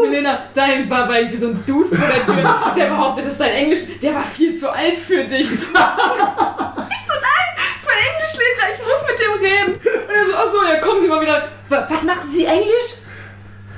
Milena, 0.00 0.38
da 0.54 0.62
war, 0.88 1.08
war 1.08 1.16
irgendwie 1.18 1.36
so 1.36 1.48
ein 1.48 1.64
Dude 1.66 1.88
vor 1.94 2.06
der 2.06 2.24
Tür, 2.24 2.54
der 2.76 2.86
behauptet, 2.86 3.24
das 3.24 3.32
ist 3.32 3.40
dein 3.40 3.52
Englisch, 3.52 3.80
der 4.02 4.14
war 4.14 4.22
viel 4.22 4.54
zu 4.54 4.70
alt 4.70 4.96
für 4.98 5.24
dich. 5.24 5.48
So. 5.50 5.66
Ich 5.66 5.72
so, 5.72 5.74
nein, 5.74 7.50
das 7.56 7.82
ist 7.82 7.88
mein 7.88 7.98
Englischlehrer, 8.12 8.66
ich 8.72 8.78
muss 8.80 9.06
mit 9.08 9.18
dem 9.18 9.32
reden. 9.42 9.74
Und 9.74 10.14
er 10.14 10.26
so, 10.26 10.32
ach 10.36 10.50
so, 10.52 10.64
ja, 10.64 10.76
kommen 10.80 11.00
Sie 11.00 11.08
mal 11.08 11.20
wieder. 11.20 11.48
"Wa- 11.68 11.86
Was 11.88 12.02
machen 12.02 12.30
Sie 12.30 12.44
Englisch? 12.44 12.98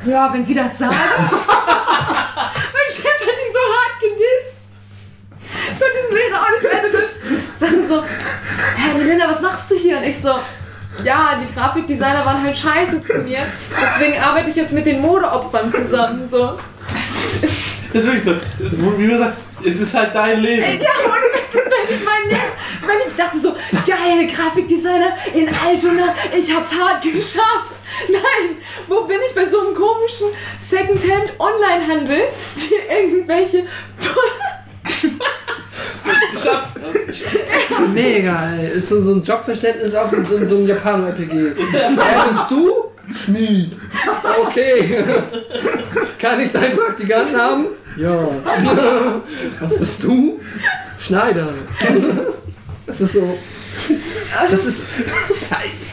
Ja, 0.04 0.32
wenn 0.32 0.44
Sie 0.44 0.54
das 0.54 0.78
sagen. 0.78 0.94
mein 2.36 2.90
Chef 2.90 3.20
hat 3.20 3.37
ihn 3.48 3.52
so 3.52 3.58
hart 3.58 4.00
gedisst. 4.00 4.54
Ich 5.40 5.78
konnte 5.78 5.94
diesen 6.02 6.14
Lehrer 6.16 6.42
auch 6.42 6.50
nicht 6.50 6.62
mehr. 6.62 7.02
Sagen 7.58 7.86
so, 7.86 8.04
Herr 8.76 8.94
Melinda, 8.94 9.28
was 9.28 9.40
machst 9.40 9.70
du 9.70 9.76
hier? 9.76 9.98
Und 9.98 10.04
ich 10.04 10.20
so, 10.20 10.34
ja, 11.02 11.38
die 11.40 11.52
Grafikdesigner 11.54 12.24
waren 12.24 12.42
halt 12.42 12.56
scheiße 12.56 13.02
zu 13.02 13.18
mir. 13.18 13.40
Deswegen 13.70 14.20
arbeite 14.20 14.50
ich 14.50 14.56
jetzt 14.56 14.72
mit 14.72 14.86
den 14.86 15.00
Modeopfern 15.00 15.70
zusammen. 15.72 16.26
So. 16.28 16.58
Das 17.92 18.04
ist 18.04 18.06
wirklich 18.06 18.22
so, 18.24 18.34
wie 18.98 19.06
du 19.06 19.18
sagst, 19.18 19.38
es 19.64 19.80
ist 19.80 19.94
halt 19.94 20.14
dein 20.14 20.40
Leben. 20.40 20.62
Ey, 20.62 20.78
Ja, 20.82 20.90
ohne 21.04 21.26
Witz, 21.34 21.46
das 21.52 21.64
wäre 21.64 21.86
nicht 21.88 22.04
mein 22.04 22.28
Leben. 22.30 22.42
Wenn 22.88 23.06
ich 23.06 23.14
dachte 23.14 23.38
so, 23.38 23.54
geil, 23.86 24.26
Grafikdesigner 24.26 25.12
in 25.34 25.48
Altona, 25.48 26.14
ich 26.36 26.54
hab's 26.54 26.72
hart 26.74 27.02
geschafft. 27.02 27.74
Nein, 28.10 28.56
wo 28.86 29.04
bin 29.04 29.18
ich 29.28 29.34
bei 29.34 29.46
so 29.48 29.60
einem 29.60 29.74
komischen 29.74 30.28
Secondhand-Online-Handel, 30.58 32.28
die 32.56 32.74
irgendwelche... 32.90 33.64
Das 36.32 37.70
ist 37.70 37.88
mega. 37.88 38.54
Ist 38.54 38.88
so, 38.88 39.02
so 39.02 39.12
ein 39.12 39.22
Jobverständnis 39.22 39.94
auf 39.94 40.10
so, 40.10 40.46
so 40.46 40.56
einem 40.56 40.66
Japano-RPG. 40.66 41.52
Wer 41.70 42.26
bist 42.28 42.50
du? 42.50 42.84
Schmied. 43.12 43.76
Okay. 44.46 45.04
Kann 46.18 46.40
ich 46.40 46.52
deinen 46.52 46.76
Praktikanten 46.76 47.36
haben? 47.36 47.66
Ja. 47.96 48.28
Was 49.60 49.78
bist 49.78 50.02
du? 50.04 50.40
Schneider. 50.98 51.48
Das 52.88 53.00
ist 53.00 53.12
so. 53.12 53.38
Das 54.50 54.64
ist. 54.64 54.86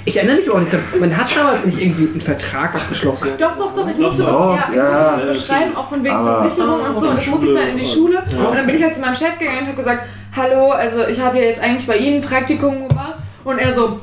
Ich 0.05 0.15
erinnere 0.17 0.37
mich 0.37 0.49
auch 0.51 0.59
nicht. 0.59 0.71
Man 0.99 1.15
hat 1.15 1.27
damals 1.35 1.65
nicht 1.65 1.81
irgendwie 1.81 2.07
einen 2.07 2.21
Vertrag 2.21 2.73
abgeschlossen. 2.75 3.29
Doch, 3.37 3.55
doch, 3.57 3.73
doch, 3.73 3.87
ich 3.89 3.97
musste 3.97 4.23
was, 4.25 4.31
Doch, 4.31 4.55
ja, 4.55 4.67
ich 4.69 4.75
ja, 4.77 4.83
musste 4.83 5.01
ja, 5.03 5.11
was 5.13 5.21
unterschreiben, 5.21 5.75
auch 5.75 5.89
von 5.89 6.03
wegen 6.03 6.15
Aber- 6.15 6.41
Versicherung 6.41 6.79
und 6.81 6.97
so. 6.97 7.09
Und 7.09 7.17
das 7.17 7.27
musste 7.27 7.47
ich 7.47 7.53
dann 7.53 7.67
in 7.69 7.77
die 7.77 7.85
Schule. 7.87 8.19
Und 8.19 8.55
dann 8.55 8.65
bin 8.65 8.75
ich 8.75 8.83
halt 8.83 8.95
zu 8.95 9.01
meinem 9.01 9.15
Chef 9.15 9.37
gegangen 9.37 9.59
und 9.59 9.67
habe 9.67 9.77
gesagt, 9.77 10.03
hallo, 10.35 10.71
also 10.71 11.07
ich 11.07 11.19
habe 11.19 11.37
ja 11.37 11.43
jetzt 11.45 11.61
eigentlich 11.61 11.87
bei 11.87 11.97
Ihnen 11.97 12.21
ein 12.21 12.27
Praktikum 12.27 12.87
gemacht. 12.87 13.15
Und 13.43 13.59
er 13.59 13.71
so, 13.71 13.99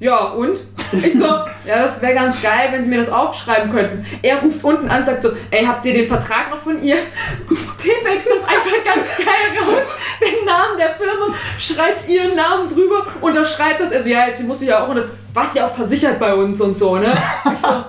ja, 0.00 0.16
und? 0.18 0.60
Ich 0.92 1.14
so, 1.18 1.24
ja, 1.24 1.78
das 1.82 2.02
wäre 2.02 2.14
ganz 2.14 2.42
geil, 2.42 2.68
wenn 2.72 2.82
Sie 2.82 2.90
mir 2.90 2.98
das 2.98 3.08
aufschreiben 3.10 3.70
könnten. 3.70 4.04
Er 4.22 4.38
ruft 4.38 4.64
unten 4.64 4.88
an, 4.88 5.04
sagt 5.04 5.22
so, 5.22 5.30
ey, 5.50 5.64
habt 5.64 5.84
ihr 5.86 5.92
den 5.94 6.06
Vertrag 6.06 6.50
noch 6.50 6.58
von 6.58 6.82
ihr? 6.82 6.96
T-Pex 7.48 8.24
das 8.24 8.42
einfach 8.48 8.84
ganz 8.84 9.06
geil 9.18 9.62
raus, 9.62 9.86
den 10.20 10.44
Namen 10.44 10.76
der 10.78 10.90
Firma, 10.94 11.34
schreibt 11.58 12.08
ihren 12.08 12.34
Namen 12.34 12.68
drüber, 12.68 13.06
unterschreibt 13.20 13.80
das. 13.80 13.92
Also 13.92 14.08
ja, 14.08 14.26
jetzt 14.26 14.42
muss 14.42 14.62
ich 14.62 14.68
ja 14.68 14.84
auch, 14.84 14.88
unter- 14.88 15.04
was 15.32 15.54
ja 15.54 15.66
auch 15.66 15.74
versichert 15.74 16.18
bei 16.18 16.34
uns 16.34 16.60
und 16.60 16.76
so, 16.76 16.96
ne? 16.96 17.12
Ich 17.54 17.60
so, 17.60 17.84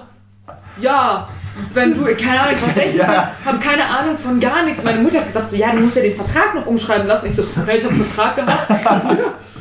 ja, 0.80 1.28
wenn 1.74 1.94
du, 1.94 2.06
keine 2.16 2.40
Ahnung, 2.40 2.54
ich 2.56 2.62
war 2.62 2.70
16, 2.70 2.98
Ja. 2.98 3.32
hab 3.46 3.62
keine 3.62 3.86
Ahnung 3.86 4.18
von 4.18 4.40
gar 4.40 4.64
nichts. 4.64 4.84
Meine 4.84 5.00
Mutter 5.00 5.18
hat 5.20 5.28
gesagt, 5.28 5.50
so, 5.50 5.56
ja, 5.58 5.72
du 5.72 5.80
musst 5.80 5.96
ja 5.96 6.02
den 6.02 6.16
Vertrag 6.16 6.56
noch 6.56 6.66
umschreiben 6.66 7.08
lassen. 7.08 7.26
Ich 7.28 7.36
so, 7.36 7.44
hey, 7.66 7.78
ich 7.78 7.84
habe 7.84 7.94
einen 7.96 8.06
Vertrag 8.06 8.36
gehabt. 8.36 9.18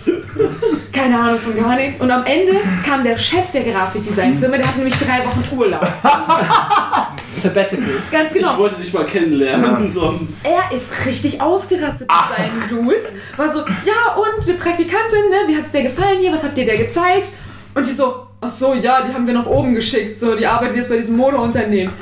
Keine 1.01 1.19
Ahnung 1.19 1.41
von 1.41 1.57
gar 1.57 1.77
nichts. 1.77 1.99
Und 1.99 2.11
am 2.11 2.27
Ende 2.27 2.53
kam 2.87 3.03
der 3.03 3.17
Chef 3.17 3.51
der 3.53 3.63
Grafikdesignfirma, 3.63 4.59
der 4.59 4.67
hatte 4.67 4.79
nämlich 4.79 4.97
drei 4.99 5.21
Wochen 5.25 5.43
Urlaub. 5.57 5.81
Sabbatical. 7.27 7.89
Ganz 8.13 8.33
Ich 8.33 8.39
genau. 8.39 8.59
wollte 8.59 8.79
dich 8.79 8.93
mal 8.93 9.07
kennenlernen. 9.07 9.89
So. 9.89 10.21
Er 10.43 10.77
ist 10.77 10.93
richtig 11.07 11.41
ausgerastet 11.41 12.07
mit 12.07 12.69
seinen 12.69 12.85
Dudes. 12.85 13.13
War 13.37 13.49
so, 13.49 13.61
ja 13.61 14.15
und, 14.15 14.47
die 14.47 14.53
Praktikantin, 14.53 15.31
ne, 15.31 15.37
wie 15.47 15.57
hat's 15.57 15.71
dir 15.71 15.83
gefallen 15.85 16.21
hier, 16.21 16.33
was 16.33 16.45
habt 16.45 16.59
ihr 16.59 16.67
der 16.67 16.77
gezeigt? 16.77 17.29
Und 17.75 17.87
die 17.87 17.93
so, 17.93 18.27
ach 18.43 18.51
so, 18.51 18.75
ja, 18.75 19.01
die 19.01 19.15
haben 19.15 19.27
wir 19.27 19.33
nach 19.33 19.47
oben 19.47 19.73
geschickt. 19.73 20.21
So, 20.21 20.35
die 20.35 20.47
arbeitet 20.47 20.77
jetzt 20.77 20.91
bei 20.91 20.99
diesem 20.99 21.17
Modeunternehmen. 21.17 21.95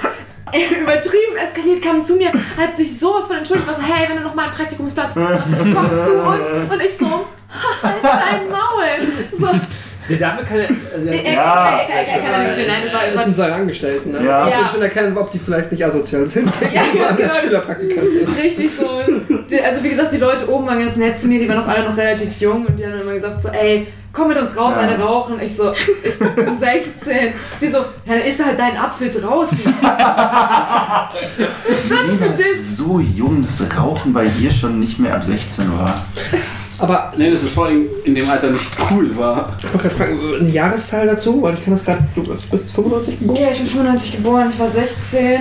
Er 0.50 0.80
übertrieben 0.80 1.36
eskaliert, 1.36 1.82
kam 1.82 2.02
zu 2.02 2.16
mir, 2.16 2.32
hat 2.32 2.74
sich 2.76 2.98
sowas 2.98 3.26
von 3.26 3.36
entschuldigt, 3.36 3.68
war 3.68 3.74
so, 3.74 3.82
hey, 3.82 4.08
wenn 4.08 4.16
du 4.16 4.22
noch 4.24 4.34
mal 4.34 4.44
einen 4.46 4.54
Praktikumsplatz 4.54 5.14
hast, 5.16 5.44
komm 5.44 5.88
zu 6.04 6.14
uns. 6.14 6.72
Und 6.72 6.82
ich 6.82 6.96
so, 6.96 7.26
halt 7.82 8.04
dein 8.04 8.48
Maul. 8.48 9.08
So, 9.32 9.48
Nee, 10.10 10.16
dafür 10.16 10.42
kann 10.46 10.56
er. 10.60 10.68
Also, 10.94 11.06
er, 11.08 11.32
Ja, 11.34 11.68
er, 11.68 11.86
er, 11.86 12.06
er 12.08 12.18
kann 12.22 12.32
ja 12.32 12.38
nichts 12.38 12.54
für, 12.54 12.66
nein, 12.66 12.80
das 12.82 12.94
war, 12.94 13.00
das 13.04 13.12
Das 13.14 13.24
sind 13.24 13.36
seine 13.36 13.54
Angestellten. 13.56 14.12
Ne? 14.12 14.24
Ja. 14.24 14.46
Ich 14.46 14.50
Ja. 14.54 14.60
kann 14.60 14.68
schon 14.70 14.80
erkennen, 14.80 15.18
ob 15.18 15.30
die 15.30 15.38
vielleicht 15.38 15.70
nicht 15.70 15.84
asozial 15.84 16.26
sind. 16.26 16.50
Ja, 16.72 16.82
genau. 17.14 17.34
Schülerpraktikanten. 17.34 18.26
Richtig 18.42 18.70
so. 18.74 18.88
Die, 19.50 19.60
also 19.60 19.84
wie 19.84 19.90
gesagt, 19.90 20.12
die 20.12 20.16
Leute 20.16 20.48
oben 20.50 20.66
waren 20.66 20.78
ganz 20.78 20.96
nett 20.96 21.18
zu 21.18 21.28
mir, 21.28 21.38
die 21.38 21.46
waren 21.46 21.58
auch 21.62 21.68
alle 21.68 21.84
noch 21.86 21.94
relativ 21.94 22.40
jung 22.40 22.64
und 22.64 22.78
die 22.78 22.84
haben 22.86 22.92
dann 22.92 23.02
immer 23.02 23.12
gesagt 23.12 23.42
so, 23.42 23.50
ey, 23.50 23.86
komm 24.14 24.28
mit 24.28 24.38
uns 24.40 24.56
raus, 24.56 24.72
Ja. 24.76 24.82
eine 24.82 24.98
rauchen. 24.98 25.40
Ich 25.42 25.54
so, 25.54 25.72
ich 25.72 26.18
bin 26.18 26.56
16. 26.56 27.34
Die 27.60 27.68
so, 27.68 27.76
ja, 27.76 27.84
dann 28.06 28.20
ist 28.22 28.42
halt 28.42 28.58
dein 28.58 28.78
Apfel 28.78 29.10
draußen. 29.10 29.58
Stand 31.76 32.10
für 32.18 32.28
Das 32.30 32.36
dich. 32.38 32.76
so 32.76 32.98
jung, 33.00 33.42
dass 33.42 33.62
Rauchen 33.78 34.14
bei 34.14 34.24
ihr 34.40 34.50
schon 34.50 34.80
nicht 34.80 34.98
mehr 34.98 35.14
ab 35.14 35.22
16 35.22 35.70
war. 35.78 35.94
Aber 36.78 37.12
Nee, 37.16 37.30
das 37.30 37.42
ist 37.42 37.52
vor 37.54 37.66
allem 37.66 37.86
in 38.04 38.14
dem 38.14 38.28
Alter 38.30 38.50
nicht 38.50 38.70
cool 38.90 39.16
war. 39.16 39.56
ich 39.58 39.64
wollte 39.64 39.88
gerade 39.88 39.94
fragen, 39.96 40.18
eine 40.40 40.48
Jahreszahl 40.48 41.06
dazu? 41.06 41.42
Weil 41.42 41.54
ich 41.54 41.64
kann 41.64 41.72
das 41.74 41.84
gerade. 41.84 42.04
Du 42.14 42.22
bist 42.22 42.70
95 42.72 43.18
geboren? 43.18 43.40
Ja, 43.40 43.50
ich 43.50 43.58
bin 43.58 43.66
95 43.66 44.12
geboren, 44.16 44.46
ich 44.50 44.58
war 44.58 44.70
16. 44.70 45.40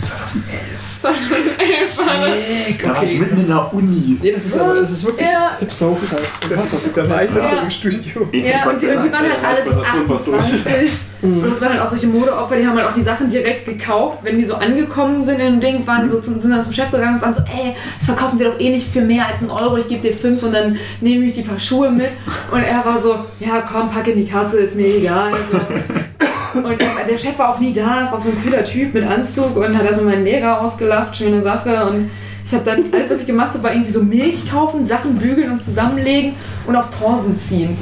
2011. 0.00 0.85
2011 1.00 2.06
war 2.06 2.14
das. 2.28 2.78
Da 2.82 2.94
war 2.94 3.02
ich 3.04 3.18
mitten 3.18 3.36
in 3.40 3.46
der 3.46 3.74
Uni. 3.74 4.18
Nee, 4.22 4.32
das 4.32 4.46
ist, 4.46 4.58
aber, 4.58 4.74
das 4.74 4.90
ist 4.90 5.04
wirklich 5.04 5.26
Ja. 5.26 5.56
hipster 5.58 5.86
Hochzeit. 5.90 6.20
Du 6.40 6.54
passt 6.54 6.72
das 6.74 6.92
da 6.92 7.08
war 7.10 7.24
ich 7.24 7.30
Ja. 7.34 7.62
im 7.62 7.70
Studio. 7.70 8.28
Ja, 8.32 8.68
und 8.70 8.80
die, 8.80 8.86
und 8.86 9.02
die 9.02 9.12
waren 9.12 9.24
halt 9.24 9.44
alle 9.44 9.64
so 9.64 9.70
Präsentation 9.72 10.08
war 10.08 10.16
durch. 10.16 10.38
28. 10.38 10.90
So, 11.22 11.48
das 11.48 11.60
waren 11.62 11.72
halt 11.72 11.80
auch 11.80 11.88
solche 11.88 12.06
Modeopfer, 12.06 12.56
die 12.56 12.66
haben 12.66 12.76
halt 12.76 12.86
auch 12.86 12.92
die 12.92 13.00
Sachen 13.02 13.28
direkt 13.30 13.64
gekauft. 13.64 14.18
Wenn 14.22 14.36
die 14.36 14.44
so 14.44 14.54
angekommen 14.56 15.24
sind 15.24 15.40
in 15.40 15.58
dem 15.58 15.60
Ding, 15.60 15.86
waren 15.86 16.06
so 16.06 16.20
zum, 16.20 16.38
sind 16.38 16.50
dann 16.50 16.62
zum 16.62 16.72
Chef 16.72 16.90
gegangen 16.90 17.16
und 17.16 17.22
waren 17.22 17.32
so, 17.34 17.40
ey, 17.40 17.72
das 17.98 18.06
verkaufen 18.06 18.38
wir 18.38 18.50
doch 18.50 18.60
eh 18.60 18.68
nicht 18.70 18.86
für 18.92 19.00
mehr 19.00 19.26
als 19.26 19.40
einen 19.40 19.50
Euro, 19.50 19.78
ich 19.78 19.88
gebe 19.88 20.02
dir 20.02 20.14
fünf 20.14 20.42
und 20.42 20.52
dann 20.52 20.76
nehme 21.00 21.24
ich 21.24 21.34
die 21.34 21.42
paar 21.42 21.58
Schuhe 21.58 21.90
mit. 21.90 22.10
Und 22.52 22.62
er 22.62 22.84
war 22.84 22.98
so, 22.98 23.16
ja 23.40 23.62
komm, 23.62 23.90
pack 23.90 24.06
in 24.08 24.18
die 24.18 24.26
Kasse, 24.30 24.58
ist 24.60 24.76
mir 24.76 24.86
egal. 24.98 25.32
So. 25.50 25.58
Und 26.64 26.80
er, 26.80 27.04
der 27.08 27.16
Chef 27.16 27.38
war 27.38 27.54
auch 27.54 27.58
nie 27.58 27.72
da, 27.72 28.00
das 28.00 28.12
war 28.12 28.20
so 28.20 28.30
ein 28.30 28.42
cooler 28.42 28.64
Typ 28.64 28.94
mit 28.94 29.04
Anzug 29.04 29.56
und 29.56 29.76
hat 29.76 29.84
erstmal 29.84 30.14
meinen 30.14 30.24
Lehrer 30.24 30.60
ausgelacht, 30.60 31.14
schöne 31.16 31.40
Sache. 31.42 31.86
Und 31.86 32.10
ich 32.44 32.52
habe 32.54 32.64
dann, 32.64 32.84
alles 32.92 33.10
was 33.10 33.20
ich 33.20 33.26
gemacht 33.26 33.52
habe, 33.54 33.64
war 33.64 33.72
irgendwie 33.72 33.90
so 33.92 34.02
Milch 34.02 34.48
kaufen, 34.50 34.84
Sachen 34.84 35.14
bügeln 35.16 35.50
und 35.50 35.60
zusammenlegen 35.62 36.34
und 36.66 36.76
auf 36.76 36.88
Torsen 36.98 37.38
ziehen. 37.38 37.76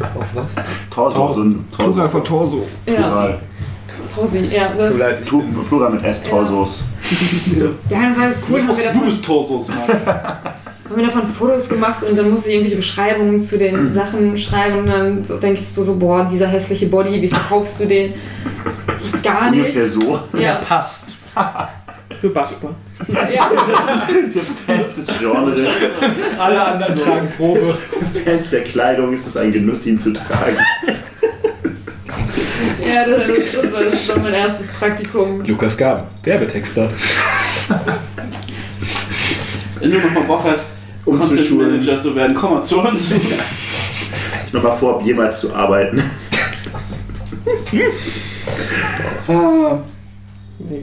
Auf 0.00 0.24
was? 0.34 0.64
Torso 0.90 1.32
sind. 1.32 1.70
Plural 1.70 2.08
von 2.08 2.24
Torso. 2.24 2.66
Ja, 2.86 2.94
Plural. 2.94 3.38
Torsi, 4.14 4.48
ja. 4.52 4.66
Tut 4.68 4.80
Das, 4.80 4.90
mir 4.92 4.98
leid, 4.98 5.22
Plural 5.68 5.90
mit 5.92 6.04
S, 6.04 6.22
Torsos. 6.22 6.84
ja, 7.88 7.98
das 8.08 8.16
war 8.16 8.24
alles 8.24 8.38
cool. 8.48 8.62
Haben 8.62 8.76
wir 8.76 8.92
Du 8.92 9.04
bist 9.06 9.24
Torsos, 9.24 9.68
Mann. 9.68 9.78
haben 10.94 11.00
wir 11.00 11.06
davon 11.08 11.26
Fotos 11.26 11.68
gemacht 11.68 12.04
und 12.04 12.16
dann 12.16 12.30
musste 12.30 12.48
ich 12.48 12.54
irgendwelche 12.54 12.76
Beschreibungen 12.76 13.40
zu 13.40 13.58
den 13.58 13.90
Sachen 13.90 14.36
schreiben 14.36 14.78
und 14.78 14.86
dann 14.86 15.24
so 15.24 15.38
denkst 15.38 15.74
du 15.74 15.82
so, 15.82 15.96
boah, 15.96 16.24
dieser 16.24 16.46
hässliche 16.46 16.86
Body, 16.86 17.20
wie 17.20 17.28
verkaufst 17.28 17.80
du 17.80 17.86
den? 17.86 18.14
Das 18.62 18.78
geht 18.86 19.22
gar 19.24 19.50
nicht. 19.50 19.60
Ungefähr 19.60 19.88
so. 19.88 20.20
Ja, 20.38 20.56
passt. 20.56 21.16
Für 22.20 22.28
Bastler. 22.28 22.70
ja. 23.08 23.50
Für 24.32 24.40
Fans 24.40 24.94
des 24.94 25.18
Genres, 25.18 25.66
Alle 26.38 26.62
anderen 26.62 26.94
tragen 26.94 27.28
Probe. 27.36 27.76
Fans 28.24 28.50
der 28.50 28.62
Kleidung 28.62 29.12
ist 29.12 29.26
es 29.26 29.36
ein 29.36 29.52
Genuss, 29.52 29.84
ihn 29.86 29.98
zu 29.98 30.12
tragen. 30.12 30.56
ja 32.86 33.04
das, 33.04 33.20
das, 33.52 33.72
war, 33.72 33.82
das 33.82 34.08
war 34.10 34.18
mein 34.20 34.34
erstes 34.34 34.68
Praktikum. 34.68 35.40
Lukas 35.44 35.76
Gaben, 35.76 36.04
Werbetexter. 36.22 36.88
Wenn 39.80 39.90
du 39.90 39.98
nochmal 39.98 40.22
Bock 40.22 40.44
hast, 40.44 40.83
Um 41.04 41.20
zu 41.20 41.36
schulen. 41.38 41.72
Manager 41.72 41.98
zu 41.98 42.14
werden, 42.16 42.34
komm 42.34 42.52
mal 42.54 42.62
zu 42.62 42.80
uns. 42.80 43.14
Ich 44.46 44.52
noch 44.52 44.62
mal 44.62 44.76
vor, 44.76 45.02
jemals 45.02 45.40
zu 45.40 45.52
arbeiten. 45.54 46.00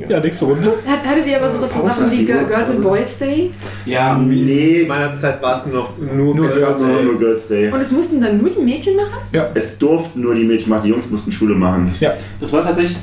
Ja, 0.10 0.20
nächste 0.20 0.46
Runde. 0.46 0.74
Hat, 0.86 1.06
hattet 1.06 1.26
ihr 1.28 1.38
aber 1.38 1.48
sowas 1.48 1.74
so 1.74 1.82
Sachen 1.84 2.12
wie 2.12 2.26
Girl- 2.26 2.46
Girls 2.46 2.70
and 2.70 2.84
Boys 2.84 3.18
Day? 3.18 3.52
Ja, 3.86 4.18
Nee, 4.18 4.82
Zu 4.82 4.88
meiner 4.88 5.14
Zeit 5.16 5.42
war 5.42 5.58
es 5.58 5.66
nur 5.66 5.76
noch 5.84 5.98
nur, 5.98 6.36
Nur 6.36 6.48
Girls 6.48 6.56
Girls 6.58 6.82
nur, 6.84 6.96
Day. 6.98 7.04
nur 7.06 7.20
Girls 7.20 7.48
Day. 7.48 7.72
Und 7.72 7.80
es 7.82 7.92
mussten 7.92 8.20
dann 8.20 8.38
nur 8.40 8.50
die 8.50 8.60
Mädchen 8.62 8.96
machen? 8.98 9.22
Es 9.54 9.78
durften 9.80 10.22
nur 10.22 10.36
die 10.36 10.44
Mädchen 10.44 10.70
machen, 10.70 10.84
die 10.84 10.90
Jungs 10.90 11.10
mussten 11.10 11.32
Schule 11.32 11.56
machen. 11.56 11.96
das 12.40 12.52
war 12.54 12.64
tatsächlich 12.64 12.98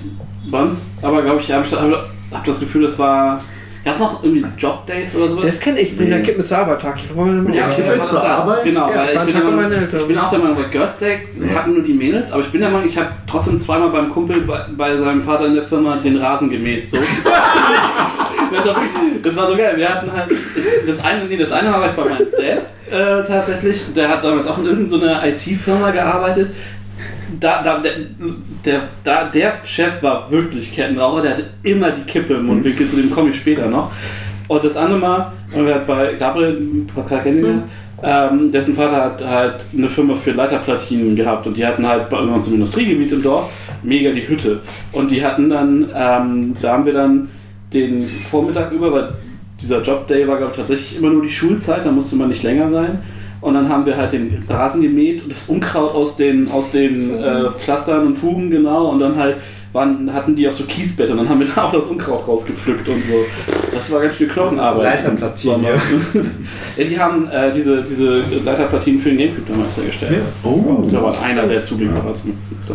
bei 0.50 0.62
uns, 0.62 0.88
aber 1.02 1.22
glaube 1.22 1.40
ich, 1.40 1.50
habe 1.50 1.64
ich 1.64 1.70
da, 1.70 2.04
hab 2.32 2.44
das 2.44 2.60
Gefühl, 2.60 2.82
das 2.82 2.98
war. 2.98 3.42
Gab 3.88 3.94
es 3.94 4.00
noch 4.02 4.22
irgendwie 4.22 4.44
Jobdays 4.58 5.16
oder 5.16 5.28
sowas? 5.30 5.44
Das 5.46 5.60
kenne 5.60 5.80
ich. 5.80 5.92
Ich 5.92 5.96
bin 5.96 6.10
der 6.10 6.22
Kind 6.22 6.36
mit 6.36 6.46
zur 6.46 6.58
Arbeit 6.58 6.82
Tag. 6.82 6.96
Ich 6.96 7.16
wollte 7.16 7.36
mit 7.36 7.54
Ja, 7.54 7.70
dann 7.70 7.98
war 7.98 8.02
zur. 8.02 8.22
Arbeit? 8.22 8.64
Genau, 8.64 8.90
Ja, 8.90 8.96
war 8.96 9.04
ich 9.04 9.18
ein 9.18 9.26
bin, 9.26 9.34
Tag 9.34 9.72
Eltern. 9.72 10.00
ich 10.00 10.06
bin 10.06 10.18
auch 10.18 10.30
der 10.30 10.38
Meinung, 10.40 10.56
bei 10.56 10.62
Girls 10.64 10.98
Day 10.98 11.20
hatten 11.54 11.72
nur 11.72 11.82
die 11.82 11.94
Mädels, 11.94 12.30
aber 12.30 12.42
ich 12.42 12.52
bin 12.52 12.60
der 12.60 12.68
Meinung, 12.68 12.86
ich 12.86 12.98
habe 12.98 13.08
trotzdem 13.26 13.58
zweimal 13.58 13.88
beim 13.88 14.10
Kumpel 14.10 14.42
bei, 14.42 14.60
bei 14.76 14.94
seinem 14.94 15.22
Vater 15.22 15.46
in 15.46 15.54
der 15.54 15.62
Firma 15.62 15.96
den 15.96 16.18
Rasen 16.18 16.50
gemäht. 16.50 16.90
So. 16.90 16.98
das, 18.52 18.66
war 18.66 18.74
wirklich, 18.76 18.92
das 19.22 19.36
war 19.36 19.46
so 19.48 19.56
geil. 19.56 19.72
Wir 19.78 19.88
hatten 19.88 20.12
halt, 20.12 20.30
ich, 20.30 20.64
das, 20.86 21.02
eine, 21.02 21.24
nee, 21.24 21.38
das 21.38 21.50
eine 21.50 21.70
Mal 21.70 21.80
war 21.80 21.86
ich 21.88 21.92
bei 21.96 22.04
meinem 22.04 22.26
Dad 22.30 22.62
äh, 22.90 23.26
tatsächlich. 23.26 23.92
Der 23.94 24.08
hat 24.08 24.24
damals 24.24 24.46
auch 24.46 24.58
in 24.58 24.66
irgendeiner 24.66 25.26
IT-Firma 25.26 25.90
gearbeitet. 25.90 26.50
Da, 27.40 27.62
da, 27.62 27.78
der, 27.78 27.92
der, 28.64 28.82
da, 29.04 29.24
der 29.24 29.54
Chef 29.64 30.02
war 30.02 30.30
wirklich 30.30 30.72
Kettenraucher, 30.72 31.22
der 31.22 31.30
hatte 31.32 31.44
immer 31.62 31.90
die 31.90 32.02
Kippe 32.02 32.34
im 32.34 32.46
Mundwinkel, 32.46 32.88
zu 32.88 32.96
dem 32.96 33.10
komme 33.10 33.30
ich 33.30 33.36
später 33.36 33.66
noch. 33.66 33.92
Und 34.48 34.64
das 34.64 34.76
andere 34.76 34.98
Mal, 34.98 35.32
wir 35.54 35.82
bei 35.86 36.14
Gabriel, 36.18 36.86
Pascal 36.94 37.22
kennen 37.22 37.44
ja, 37.44 37.62
ähm, 38.02 38.52
dessen 38.52 38.74
Vater 38.74 38.96
hat 38.96 39.26
halt 39.26 39.66
eine 39.76 39.88
Firma 39.88 40.14
für 40.14 40.30
Leiterplatinen 40.30 41.16
gehabt 41.16 41.46
und 41.46 41.56
die 41.56 41.66
hatten 41.66 41.86
halt 41.86 42.08
bei 42.08 42.18
uns 42.18 42.46
im 42.46 42.54
Industriegebiet 42.54 43.12
im 43.12 43.22
Dorf 43.22 43.50
mega 43.82 44.10
die 44.12 44.26
Hütte. 44.28 44.60
Und 44.92 45.10
die 45.10 45.24
hatten 45.24 45.48
dann, 45.48 45.90
ähm, 45.94 46.54
da 46.60 46.72
haben 46.72 46.86
wir 46.86 46.92
dann 46.92 47.28
den 47.72 48.08
Vormittag 48.08 48.70
über, 48.72 48.92
weil 48.92 49.12
dieser 49.60 49.82
Jobday 49.82 50.26
war 50.28 50.36
glaube 50.36 50.52
ich 50.52 50.58
tatsächlich 50.58 50.96
immer 50.96 51.10
nur 51.10 51.22
die 51.22 51.30
Schulzeit, 51.30 51.84
da 51.84 51.90
musste 51.90 52.16
man 52.16 52.28
nicht 52.28 52.42
länger 52.42 52.70
sein. 52.70 52.98
Und 53.40 53.54
dann 53.54 53.68
haben 53.68 53.86
wir 53.86 53.96
halt 53.96 54.12
den 54.12 54.44
Rasen 54.48 54.82
gemäht 54.82 55.22
und 55.22 55.32
das 55.32 55.48
Unkraut 55.48 55.94
aus 55.94 56.16
den, 56.16 56.50
aus 56.50 56.72
den 56.72 57.16
äh, 57.16 57.50
Pflastern 57.50 58.08
und 58.08 58.14
Fugen, 58.14 58.50
genau. 58.50 58.90
Und 58.90 58.98
dann 58.98 59.16
halt 59.16 59.36
waren, 59.72 60.12
hatten 60.12 60.34
die 60.34 60.48
auch 60.48 60.52
so 60.52 60.64
Kiesbett 60.64 61.10
und 61.10 61.18
dann 61.18 61.28
haben 61.28 61.40
wir 61.40 61.46
da 61.54 61.64
auch 61.64 61.72
das 61.72 61.86
Unkraut 61.86 62.26
rausgepflückt 62.26 62.88
und 62.88 63.02
so. 63.04 63.24
Das 63.72 63.90
war 63.90 64.00
ganz 64.00 64.16
schön 64.16 64.28
Knochenarbeit. 64.28 64.84
Leiterplatinen, 64.84 65.62
ja. 65.62 65.70
ja, 66.76 66.84
die 66.84 66.98
haben 66.98 67.28
äh, 67.30 67.52
diese, 67.54 67.82
diese 67.82 68.22
Leiterplatinen 68.44 69.00
für 69.00 69.10
den 69.10 69.18
Gamecube 69.18 69.50
damals 69.50 69.76
hergestellt. 69.76 70.22
Oh. 70.42 70.86
Da 70.90 71.02
war 71.02 71.22
einer 71.22 71.46
der 71.46 71.62
Zulieferer 71.62 72.14
zumindest. 72.14 72.54
Da. 72.68 72.74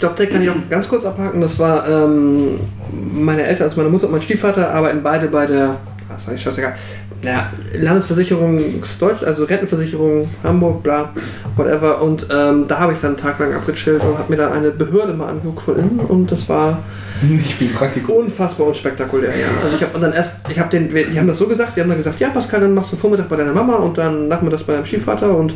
Jobtech 0.00 0.30
kann 0.30 0.42
ich 0.42 0.50
auch 0.50 0.56
ganz 0.68 0.88
kurz 0.88 1.04
abhaken. 1.04 1.40
Das 1.40 1.58
war 1.58 1.88
ähm, 1.88 2.60
meine 3.14 3.44
Eltern, 3.44 3.64
also 3.64 3.76
meine 3.76 3.88
Mutter 3.88 4.06
und 4.06 4.12
mein 4.12 4.22
Stiefvater 4.22 4.72
arbeiten 4.72 5.00
beide 5.02 5.28
bei 5.28 5.46
der, 5.46 5.76
was 6.08 6.24
sag 6.24 6.34
ich, 6.34 6.42
scheißegal, 6.42 6.74
ja, 7.22 7.50
Landesversicherung 7.78 8.60
Deutsch, 8.98 9.22
also 9.22 9.44
Rentenversicherung 9.44 10.28
Hamburg, 10.42 10.82
bla, 10.82 11.10
whatever. 11.56 12.02
Und 12.02 12.26
ähm, 12.34 12.66
da 12.66 12.80
habe 12.80 12.92
ich 12.92 13.00
dann 13.00 13.12
einen 13.12 13.20
Tag 13.20 13.38
lang 13.38 13.54
abgechillt 13.54 14.02
und 14.02 14.18
habe 14.18 14.30
mir 14.30 14.36
da 14.36 14.50
eine 14.50 14.70
Behörde 14.70 15.12
mal 15.12 15.28
angeguckt 15.28 15.62
von 15.62 15.78
innen 15.78 16.00
und 16.00 16.30
das 16.30 16.48
war 16.48 16.78
Nicht 17.22 17.52
viel 17.52 17.68
Praktikum. 17.68 18.16
unfassbar 18.16 18.66
unspektakulär, 18.66 19.30
ja. 19.30 19.46
Also 19.62 19.76
ich 19.76 19.82
habe 19.82 19.98
dann 20.00 20.12
erst, 20.12 20.38
ich 20.48 20.58
habe 20.58 20.70
den, 20.70 20.92
die 20.92 21.18
haben 21.18 21.28
das 21.28 21.38
so 21.38 21.46
gesagt, 21.46 21.76
die 21.76 21.80
haben 21.80 21.88
dann 21.88 21.98
gesagt, 21.98 22.18
ja 22.20 22.30
Pascal, 22.30 22.60
dann 22.60 22.74
machst 22.74 22.92
du 22.92 22.96
Vormittag 22.96 23.28
bei 23.28 23.36
deiner 23.36 23.52
Mama 23.52 23.76
und 23.76 23.96
dann 23.98 24.28
nachmittags 24.28 24.64
bei 24.64 24.72
deinem 24.72 24.84
Stiefvater 24.84 25.36
und 25.36 25.54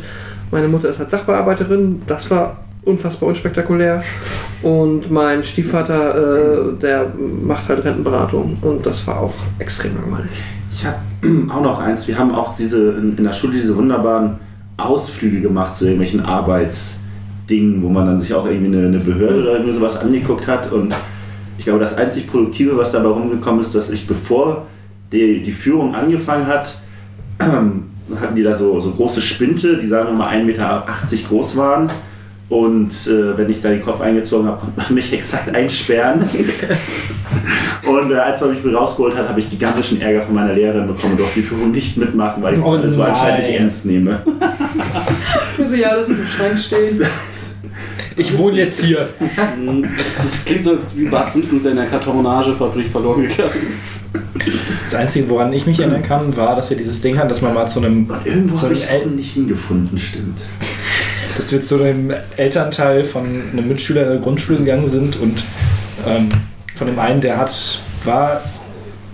meine 0.51 0.69
Mutter 0.69 0.89
ist 0.89 0.99
halt 0.99 1.11
Sachbearbeiterin. 1.11 2.01
Das 2.07 2.29
war 2.31 2.55
unfassbar 2.85 3.27
unspektakulär. 3.27 4.01
Und 4.61 5.11
mein 5.11 5.43
Stiefvater, 5.43 6.71
äh, 6.71 6.79
der 6.79 7.11
macht 7.43 7.67
halt 7.67 7.83
Rentenberatung 7.83 8.57
und 8.61 8.85
das 8.85 9.05
war 9.05 9.19
auch 9.19 9.33
extrem 9.59 9.95
langweilig. 9.95 10.31
Ich 10.77 10.85
habe 10.85 10.97
auch 11.49 11.61
noch 11.61 11.79
eins. 11.79 12.07
Wir 12.07 12.19
haben 12.19 12.33
auch 12.33 12.55
diese 12.55 12.91
in, 12.91 13.17
in 13.17 13.23
der 13.23 13.33
Schule 13.33 13.53
diese 13.53 13.75
wunderbaren 13.75 14.37
Ausflüge 14.77 15.41
gemacht 15.41 15.75
zu 15.75 15.85
irgendwelchen 15.85 16.23
Arbeitsdingen, 16.23 17.81
wo 17.81 17.89
man 17.89 18.05
dann 18.05 18.21
sich 18.21 18.33
auch 18.35 18.45
irgendwie 18.45 18.77
eine, 18.77 18.85
eine 18.85 18.99
Behörde 18.99 19.41
oder 19.41 19.53
irgendwie 19.53 19.73
sowas 19.73 19.97
angeguckt 19.97 20.47
hat. 20.47 20.71
Und 20.71 20.93
ich 21.57 21.65
glaube, 21.65 21.79
das 21.79 21.97
einzig 21.97 22.27
Produktive, 22.27 22.77
was 22.77 22.91
dabei 22.91 23.09
rumgekommen 23.09 23.59
ist, 23.59 23.73
dass 23.73 23.89
ich 23.89 24.05
bevor 24.05 24.67
die, 25.11 25.41
die 25.41 25.51
Führung 25.51 25.95
angefangen 25.95 26.45
hat, 26.45 26.77
hatten 27.39 28.35
die 28.35 28.43
da 28.43 28.53
so, 28.53 28.79
so 28.79 28.91
große 28.91 29.21
Spinte, 29.21 29.77
die 29.77 29.87
sagen 29.87 30.09
wir 30.09 30.13
mal 30.13 30.29
1,80 30.29 30.43
Meter 30.43 30.85
groß 31.27 31.57
waren. 31.57 31.89
Und 32.49 32.91
äh, 33.07 33.37
wenn 33.37 33.49
ich 33.49 33.61
da 33.61 33.69
den 33.69 33.81
Kopf 33.81 33.99
eingezogen 33.99 34.47
habe, 34.47 34.59
konnte 34.59 34.79
man 34.79 34.93
mich 34.93 35.11
exakt 35.11 35.53
einsperren. 35.53 36.21
Und 37.85 38.11
äh, 38.11 38.15
als 38.15 38.41
man 38.41 38.51
mich 38.51 38.73
rausgeholt 38.73 39.15
hat, 39.15 39.27
habe 39.29 39.39
ich 39.39 39.49
gigantischen 39.49 40.01
Ärger 40.01 40.21
von 40.21 40.35
meiner 40.35 40.53
Lehrerin 40.53 40.87
bekommen 40.87 41.13
und 41.13 41.19
durfte 41.19 41.39
die 41.39 41.45
Führung 41.45 41.71
nicht 41.71 41.97
mitmachen, 41.97 42.43
weil 42.43 42.55
ich 42.55 42.59
das 42.59 42.69
Oh 42.69 42.73
alles 42.73 42.93
so 42.93 43.03
anscheinend 43.03 43.47
nicht 43.47 43.59
ernst 43.59 43.85
nehme. 43.85 44.21
Du 45.55 45.63
so, 45.63 45.75
ja, 45.75 45.95
das 45.95 46.07
mit 46.09 46.19
dem 46.19 46.25
Schrank 46.25 46.59
stehen. 46.59 47.05
Ich 48.19 48.35
wohne 48.35 48.57
jetzt 48.57 48.83
hier. 48.83 49.07
Das 50.23 50.43
klingt 50.43 50.63
so, 50.63 50.71
als 50.71 50.97
wie 50.97 51.05
Bart 51.05 51.31
Simpson 51.31 51.63
in 51.63 51.75
der 51.75 51.85
Kartonagefabrik 51.85 52.89
verloren 52.89 53.21
gegangen 53.21 53.67
ist. 53.67 54.05
Das 54.81 54.95
Einzige, 54.95 55.29
woran 55.29 55.53
ich 55.53 55.67
mich 55.67 55.79
erinnern 55.79 56.01
kann, 56.01 56.35
war, 56.35 56.55
dass 56.55 56.71
wir 56.71 56.77
dieses 56.77 56.99
Ding 57.01 57.15
hatten, 57.19 57.29
dass 57.29 57.43
man 57.43 57.53
mal 57.53 57.67
zu 57.67 57.79
einem, 57.79 58.09
Und 58.09 58.25
irgendwo 58.25 58.55
zu 58.55 58.65
einem 58.65 58.75
ich 58.75 58.89
El 58.89 59.05
nicht 59.05 59.33
hingefunden, 59.33 59.99
stimmt. 59.99 60.45
Dass 61.37 61.51
wir 61.51 61.61
zu 61.61 61.81
einem 61.81 62.11
Elternteil 62.37 63.03
von 63.03 63.25
einem 63.51 63.67
Mitschüler 63.67 64.03
in 64.03 64.09
der 64.09 64.17
Grundschule 64.17 64.59
gegangen 64.59 64.87
sind 64.87 65.15
und 65.17 65.43
ähm, 66.07 66.29
von 66.75 66.87
dem 66.87 66.99
einen, 66.99 67.21
der 67.21 67.37
hat, 67.37 67.79
war 68.03 68.41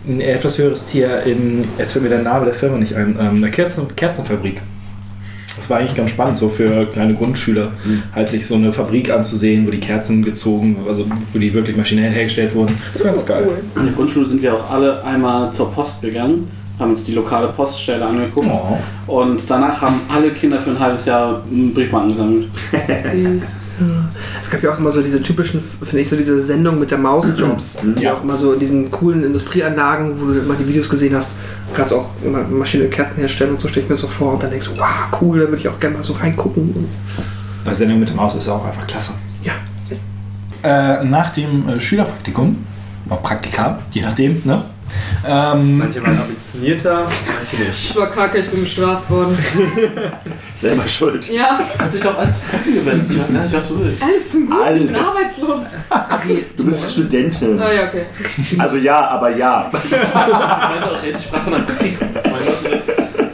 ein 0.07 0.21
etwas 0.21 0.57
höheres 0.57 0.85
Tier 0.85 1.23
in, 1.25 1.65
jetzt 1.77 1.93
fällt 1.93 2.03
mir 2.03 2.09
der 2.09 2.23
Name 2.23 2.45
der 2.45 2.53
Firma 2.53 2.77
nicht 2.77 2.95
ein, 2.95 3.17
ähm, 3.19 3.37
eine 3.37 3.51
Kerzen, 3.51 3.93
Kerzenfabrik. 3.95 4.61
Das 5.55 5.69
war 5.69 5.77
eigentlich 5.77 5.95
ganz 5.95 6.09
spannend, 6.09 6.37
so 6.37 6.49
für 6.49 6.87
kleine 6.87 7.13
Grundschüler, 7.13 7.71
halt 8.13 8.27
sich 8.27 8.47
so 8.47 8.55
eine 8.55 8.73
Fabrik 8.73 9.11
anzusehen, 9.11 9.67
wo 9.67 9.71
die 9.71 9.79
Kerzen 9.79 10.23
gezogen, 10.23 10.77
also 10.87 11.05
wo 11.31 11.39
die 11.39 11.53
wirklich 11.53 11.77
maschinell 11.77 12.11
hergestellt 12.11 12.55
wurden. 12.55 12.75
Das 12.91 13.03
war 13.03 13.11
ganz 13.11 13.25
geil. 13.25 13.47
In 13.75 13.85
der 13.85 13.93
Grundschule 13.93 14.27
sind 14.27 14.41
wir 14.41 14.55
auch 14.55 14.71
alle 14.71 15.03
einmal 15.03 15.53
zur 15.53 15.71
Post 15.71 16.01
gegangen, 16.01 16.49
haben 16.83 16.91
uns 16.91 17.03
die 17.03 17.13
lokale 17.13 17.47
Poststelle 17.49 18.05
angeguckt 18.05 18.47
Oh. 18.47 18.77
und 19.11 19.41
danach 19.47 19.81
haben 19.81 20.01
alle 20.13 20.29
Kinder 20.31 20.61
für 20.61 20.69
ein 20.71 20.79
halbes 20.79 21.05
Jahr 21.05 21.41
Briefmarken 21.49 22.09
gesammelt. 22.11 22.47
Süß. 23.11 23.53
Es 24.39 24.49
gab 24.51 24.61
ja 24.61 24.69
auch 24.71 24.77
immer 24.77 24.91
so 24.91 25.01
diese 25.01 25.19
typischen, 25.19 25.59
finde 25.61 26.01
ich, 26.01 26.07
so 26.09 26.15
diese 26.15 26.39
Sendung 26.43 26.77
mit 26.79 26.91
der 26.91 26.99
Mausjobs, 26.99 27.77
die 27.97 28.03
Ja. 28.03 28.13
auch 28.13 28.23
immer 28.23 28.37
so 28.37 28.53
in 28.53 28.59
diesen 28.59 28.91
coolen 28.91 29.23
Industrieanlagen, 29.23 30.21
wo 30.21 30.25
du 30.25 30.39
immer 30.39 30.53
die 30.53 30.67
Videos 30.67 30.87
gesehen 30.87 31.15
hast, 31.15 31.35
kannst 31.73 31.91
auch 31.91 32.11
immer 32.23 32.43
Maschine 32.43 32.85
Kerzen 32.85 33.17
herstellen 33.17 33.51
und 33.51 33.59
so 33.59 33.67
stelle 33.67 33.85
ich 33.85 33.89
mir 33.89 33.95
so 33.95 34.07
vor 34.07 34.33
und 34.33 34.43
dann 34.43 34.51
denkst 34.51 34.67
du, 34.67 34.77
wow, 34.79 34.87
cool, 35.21 35.39
da 35.39 35.45
würde 35.47 35.57
ich 35.57 35.67
auch 35.67 35.79
gerne 35.79 35.95
mal 35.97 36.03
so 36.03 36.13
reingucken. 36.13 36.87
Die 37.67 37.73
Sendung 37.75 37.99
mit 37.99 38.09
dem 38.09 38.15
Maus 38.17 38.35
ist 38.35 38.47
auch 38.47 38.63
einfach 38.63 38.85
klasse. 38.85 39.13
Ja. 39.41 39.53
Äh, 40.63 41.03
nach 41.05 41.31
dem 41.31 41.67
äh, 41.67 41.79
Schülerpraktikum, 41.81 42.55
auch 43.09 43.23
Praktika, 43.23 43.79
je 43.91 44.01
nachdem, 44.03 44.41
ne? 44.45 44.61
Ähm, 45.25 45.77
Manche 45.77 46.03
waren 46.03 46.19
ambitionierter, 46.19 47.05
manche 47.05 47.55
nicht. 47.63 47.89
Das 47.89 47.95
war 47.95 48.09
kacke, 48.09 48.39
ich 48.39 48.49
bin 48.49 48.61
bestraft 48.61 49.09
worden. 49.09 49.37
Selber 50.53 50.87
schuld. 50.87 51.29
Ja, 51.29 51.59
Hat 51.79 51.91
sich 51.91 52.01
doch 52.01 52.17
alles 52.17 52.41
Kunden 52.49 52.73
gewendet. 52.73 53.07
Ich 53.11 53.19
weiß 53.21 53.33
gar 53.33 53.43
nicht, 53.43 53.53
was 53.55 53.67
du 53.69 53.79
willst. 53.79 54.03
alles 54.03 54.31
zum 54.31 54.49
Guten, 54.49 54.75
ich 54.77 54.85
bin 54.87 54.95
Alles. 54.95 55.07
arbeitslos. 55.09 55.65
Du 56.57 56.65
bist 56.65 56.91
Studentin. 56.91 57.61
Ah 57.61 57.71
ja, 57.71 57.83
okay. 57.85 58.05
Also 58.57 58.77
ja, 58.77 59.07
aber 59.07 59.29
ja. 59.35 59.69
Ich 59.73 59.91
meinte 59.91 60.91
auch, 60.91 61.03
ich 61.03 61.23
sprach 61.23 61.43
von 61.43 61.53
einem 61.53 61.65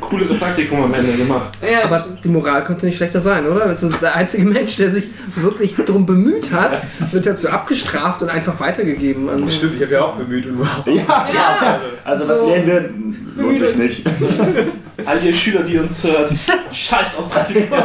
coolere 0.10 0.34
Praktikum 0.36 0.81
am 0.84 0.94
Ende 0.94 1.14
gemacht. 1.14 1.49
Ja, 1.61 1.84
Aber 1.86 2.06
die 2.23 2.30
Moral 2.30 2.64
könnte 2.64 2.86
nicht 2.86 2.98
schlechter 2.98 3.22
sein, 3.22 3.45
oder? 3.48 3.68
Das 3.68 3.84
ist 3.84 4.02
der 4.02 4.15
einzige 4.15 4.45
Mensch, 4.45 4.76
der 4.77 4.90
sich 4.90 5.06
wirklich 5.36 5.76
darum 5.76 6.06
bemüht 6.06 6.52
hat, 6.52 6.81
wird 7.11 7.26
dazu 7.26 7.49
abgestraft 7.49 8.22
und 8.23 8.30
einfach 8.30 8.60
weitergegeben. 8.60 9.30
An 9.30 9.48
Stimmt, 9.49 9.76
ich 9.76 9.81
habe 9.84 9.91
ja 9.94 10.02
auch 10.02 10.15
bemüht 10.15 10.45
und 10.48 10.60
wow. 10.60 10.68
Ja, 10.88 11.27
Ja. 11.34 11.80
also 12.03 12.27
was 12.27 12.40
So. 12.40 12.49
lernen 12.49 13.34
wir, 13.36 13.44
lohnt 13.44 13.57
sich 13.60 13.76
nicht. 13.76 14.03
All 15.06 15.23
ihr 15.23 15.34
Schüler, 15.34 15.64
die 15.64 15.77
uns 15.77 16.03
hört, 16.03 16.31
scheiß 16.73 17.18
aus 17.18 17.30
Praktikum. 17.30 17.68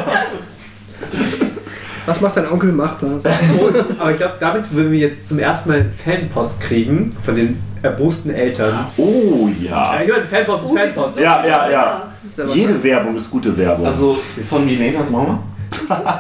Was 2.07 2.21
macht 2.21 2.37
dein 2.37 2.51
Onkel? 2.51 2.73
Macht 2.73 2.99
das. 3.03 3.25
Aber 3.99 4.11
ich 4.11 4.17
glaube, 4.19 4.35
damit 4.41 4.73
würden 4.75 4.93
wir 4.93 4.99
jetzt 4.99 5.29
zum 5.29 5.39
ersten 5.39 5.71
Mal 5.71 5.87
Fanpost 6.05 6.61
kriegen 6.61 7.17
von 7.23 7.35
den 7.35 7.63
erbosten 7.83 8.35
Eltern. 8.35 8.87
Oh 8.97 9.49
Ja, 9.61 9.95
ja. 9.95 10.03
ich 10.03 10.11
meine, 10.11 10.25
Fanpost 10.27 10.65
ist 10.65 10.79
Fanpost. 10.79 11.19
Ja, 11.21 11.45
ja, 11.47 11.71
ja. 11.71 12.03
Aber 12.39 12.55
Jede 12.55 12.83
Werbung 12.83 13.17
ist 13.17 13.31
gute 13.31 13.57
Werbung. 13.57 13.87
Also 13.87 14.19
von 14.49 14.65
Milenas 14.65 15.11
Mama? 15.11 15.43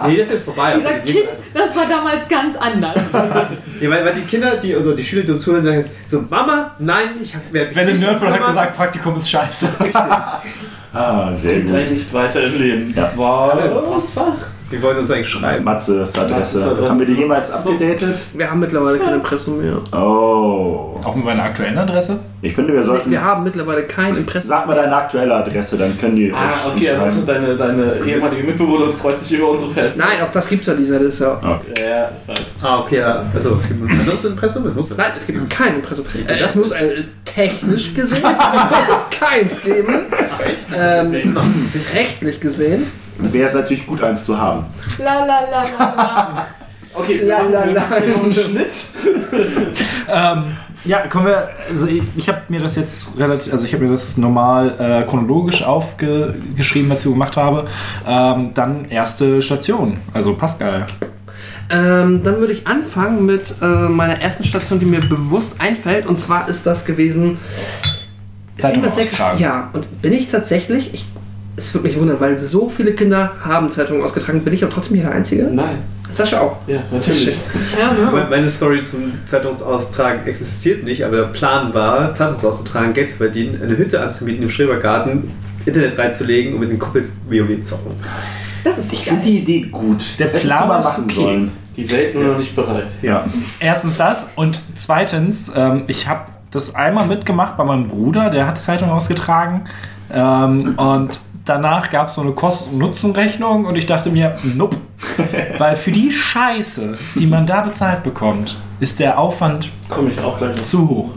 Nee, 0.06 0.16
das 0.16 0.27
ist 0.27 0.32
jetzt 0.35 0.44
vorbei. 0.44 0.74
Wie 0.74 0.78
gesagt, 0.81 1.06
Kind, 1.06 1.28
das 1.55 1.77
war 1.77 1.85
damals 1.89 2.28
ganz 2.28 2.56
anders. 2.56 3.01
Ja, 3.81 3.90
weil, 3.90 4.05
weil 4.05 4.15
die 4.15 4.23
Kinder, 4.23 4.56
die, 4.56 4.74
also 4.74 4.94
die 4.94 5.05
Schüler, 5.05 5.23
die 5.24 5.32
uns 5.32 5.43
zuhören, 5.43 5.65
sagen 5.65 5.85
so, 6.06 6.24
Mama, 6.28 6.73
nein, 6.78 7.09
ich 7.23 7.35
habe 7.35 7.44
mehr. 7.52 7.74
Wenn 7.74 7.86
der 7.86 7.97
Nerdball 7.97 8.32
hat 8.32 8.47
gesagt, 8.47 8.77
Praktikum 8.77 9.16
ist 9.16 9.31
scheiße. 9.31 9.69
ah, 10.93 11.32
sehr 11.32 11.55
Bringt 11.61 11.70
einen 11.70 11.89
gut. 11.89 11.97
nicht 11.97 12.12
weiter 12.15 12.43
im 12.44 12.55
Leben. 12.59 12.94
Ja. 12.97 13.11
Was? 13.16 14.20
Die 14.73 14.82
wollen 14.82 14.97
uns 14.99 15.11
eigentlich 15.11 15.28
schreiben. 15.28 15.62
Matze 15.62 16.01
ist 16.03 16.19
Adresse. 16.19 16.65
Adresse. 16.65 16.89
Haben 16.89 16.99
wir 16.99 17.07
die 17.07 17.12
jemals 17.12 17.51
abgedatet? 17.51 18.16
Wir 18.32 18.51
haben 18.51 18.61
mittlerweile 18.61 18.99
kein 18.99 19.15
Impressum 19.15 19.59
mehr. 19.61 19.77
Oh. 19.93 20.99
Auch 21.05 21.15
mit 21.15 21.24
meiner 21.24 21.43
aktuellen 21.45 21.77
Adresse? 21.77 22.19
Ich 22.41 22.55
finde, 22.55 22.73
wir 22.73 22.81
Nee, 22.81 22.86
sollten. 22.86 23.11
wir 23.11 23.23
haben 23.23 23.45
mittlerweile 23.45 23.82
kein 23.85 24.16
Impressum. 24.16 24.49
Sag 24.49 24.66
mal 24.66 24.74
deine 24.74 24.97
aktuelle 24.97 25.35
Adresse, 25.35 25.77
dann 25.77 25.97
können 25.99 26.16
die 26.16 26.32
Ah, 26.32 26.51
okay, 26.74 26.91
also 26.91 27.20
deine, 27.27 27.55
deine 27.57 28.01
ehemalige 28.07 28.43
Mitbewohnerin 28.43 28.95
freut 28.95 29.19
sich 29.20 29.39
über 29.39 29.51
unsere 29.51 29.70
Fans. 29.70 29.93
Nein, 29.97 30.16
auch 30.23 30.32
das 30.32 30.49
gibt's 30.49 30.66
ja, 30.66 30.74
dieser. 30.74 31.01
Ist 31.01 31.20
ja. 31.20 31.32
Okay. 31.36 31.74
Ja, 31.78 32.11
ich 32.23 32.28
weiß. 32.28 32.47
Ah, 32.62 32.78
okay, 32.81 32.99
ja. 32.99 33.23
Also, 33.35 33.59
es 33.61 33.69
gibt 33.69 33.82
ein 33.82 34.01
anderes 34.01 34.24
Impressum, 34.24 34.65
das 34.65 34.74
muss. 34.74 34.97
Nein, 34.97 35.12
es 35.15 35.27
gibt 35.27 35.51
kein 35.51 35.74
Impressum. 35.77 36.07
Äh, 36.27 36.43
es 36.43 36.55
muss 36.55 36.70
äh, 36.73 37.05
technisch 37.24 37.95
gesehen 37.95 38.23
muss 38.23 38.97
es 38.99 39.19
keins 39.19 39.61
geben. 39.62 40.07
Ähm, 40.77 41.36
rechtlich 41.95 42.41
gesehen. 42.41 42.86
Wäre 43.19 43.49
es 43.49 43.55
natürlich 43.55 43.86
gut, 43.86 44.03
eins 44.03 44.24
zu 44.24 44.39
haben. 44.39 44.65
La 44.99 45.24
la 45.24 45.41
la 45.41 45.62
la 45.78 45.95
la. 45.97 46.47
Okay, 46.97 47.19
wir 47.19 47.27
La, 47.27 47.39
machen, 47.43 47.53
la, 47.53 47.65
la. 47.65 47.81
noch 47.81 48.23
einen 48.23 48.32
Schnitt. 48.32 48.73
Ähm, 50.09 50.45
ja, 50.85 51.07
kommen 51.09 51.27
wir. 51.27 51.49
Also 51.69 51.86
ich, 51.86 52.03
ich 52.15 52.28
habe 52.28 52.43
mir 52.49 52.61
das 52.61 52.77
jetzt 52.77 53.19
relativ, 53.19 53.53
also 53.53 53.65
ich 53.65 53.73
habe 53.73 53.85
mir 53.85 53.91
das 53.91 54.16
normal 54.19 54.74
äh, 54.78 55.03
chronologisch 55.09 55.62
aufgeschrieben, 55.65 56.91
was 56.91 57.05
ich 57.05 57.11
gemacht 57.11 57.36
habe. 57.36 57.66
Ähm, 58.07 58.51
dann 58.55 58.85
erste 58.85 59.41
Station, 59.43 59.97
also 60.12 60.35
Pascal. 60.35 60.86
Ähm, 61.70 62.23
dann 62.23 62.36
würde 62.39 62.53
ich 62.53 62.66
anfangen 62.66 63.24
mit 63.27 63.55
äh, 63.62 63.65
meiner 63.66 64.20
ersten 64.20 64.45
Station, 64.45 64.78
die 64.78 64.85
mir 64.86 65.01
bewusst 65.01 65.57
einfällt. 65.59 66.07
Und 66.07 66.20
zwar 66.20 66.49
ist 66.49 66.66
das 66.66 66.85
gewesen. 66.85 67.39
Zeitung 68.59 68.82
Über 68.85 68.93
sechs- 68.93 69.15
austragen. 69.15 69.39
Ja, 69.41 69.70
und 69.73 70.03
bin 70.03 70.12
ich 70.12 70.28
tatsächlich. 70.28 70.93
Ich, 70.95 71.07
es 71.57 71.73
würde 71.75 71.87
mich 71.89 71.99
wundern, 71.99 72.19
weil 72.21 72.37
so 72.39 72.69
viele 72.69 72.93
Kinder 72.93 73.33
haben 73.41 73.71
Zeitungen 73.71 74.03
ausgetragen. 74.03 74.43
Bin 74.43 74.53
ich 74.53 74.63
aber 74.65 74.73
trotzdem 74.73 74.97
hier 74.97 75.05
der 75.07 75.15
Einzige? 75.15 75.45
Nein. 75.45 75.79
Sascha 76.11 76.41
auch. 76.41 76.59
Ja, 76.67 76.81
natürlich. 76.93 77.37
Ja, 77.79 77.91
Me- 78.11 78.21
ne? 78.21 78.27
Meine 78.31 78.49
Story 78.49 78.83
zum 78.85 79.13
Zeitungsaustragen 79.27 80.27
existiert 80.27 80.85
nicht, 80.85 81.05
aber 81.05 81.17
der 81.17 81.23
Plan 81.25 81.75
war, 81.75 82.15
Zeitungsaustragen, 82.15 82.93
Geld 82.93 83.11
zu 83.11 83.19
verdienen, 83.19 83.61
eine 83.63 83.77
Hütte 83.77 84.01
anzumieten 84.01 84.43
im 84.43 84.51
Schrebergarten, 84.51 85.31
Internet 85.67 85.99
reinzulegen 85.99 86.55
und 86.55 86.61
mit 86.61 86.71
den 86.71 86.79
Kumpels 86.79 87.17
WoW 87.29 87.61
zocken. 87.63 87.93
Das 88.63 88.79
ist 88.79 88.93
Ich 88.93 89.05
finde 89.05 89.23
die 89.23 89.39
Idee 89.39 89.61
gut. 89.71 90.19
Der 90.19 90.29
das 90.29 90.41
Plan 90.41 90.79
ist 90.79 90.85
machen 90.85 91.05
okay. 91.05 91.15
sollen. 91.15 91.53
Die 91.77 91.91
Welt 91.91 92.15
nur 92.15 92.25
noch 92.25 92.39
nicht 92.39 92.55
bereit. 92.55 92.87
Ja. 93.03 93.25
Erstens 93.59 93.97
das 93.97 94.31
und 94.37 94.61
zweitens, 94.77 95.53
ähm, 95.57 95.85
ich 95.89 96.07
habe 96.09 96.27
das 96.53 96.75
einmal 96.77 97.07
mitgemacht 97.09 97.57
bei 97.57 97.65
meinem 97.65 97.89
Bruder, 97.89 98.31
der 98.31 98.47
hat 98.47 98.59
Zeitung 98.59 98.91
ausgetragen 98.91 99.65
ähm, 100.13 100.75
und 100.77 101.19
danach 101.45 101.91
gab 101.91 102.09
es 102.11 102.15
so 102.16 102.21
eine 102.23 102.33
Kosten- 102.33 102.83
und 102.83 103.77
ich 103.77 103.87
dachte 103.87 104.11
mir, 104.11 104.37
nope, 104.57 104.77
weil 105.59 105.77
für 105.77 105.93
die 105.93 106.11
Scheiße, 106.11 106.97
die 107.16 107.27
man 107.27 107.47
da 107.47 107.62
bezahlt 107.62 108.03
bekommt, 108.03 108.57
ist 108.81 108.99
der 109.01 109.19
Aufwand 109.19 109.71
Komme 109.89 110.11
ich 110.11 110.21
auch 110.21 110.39
gleich 110.39 110.57
noch. 110.57 110.62
zu 110.62 110.89
hoch. 110.89 111.11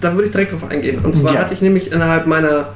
Da 0.00 0.12
würde 0.14 0.26
ich 0.26 0.32
direkt 0.32 0.52
drauf 0.52 0.68
eingehen. 0.70 0.98
Und 1.04 1.14
zwar 1.14 1.34
Ja. 1.34 1.40
hatte 1.40 1.54
ich 1.54 1.60
nämlich 1.62 1.92
innerhalb 1.92 2.26
meiner 2.26 2.66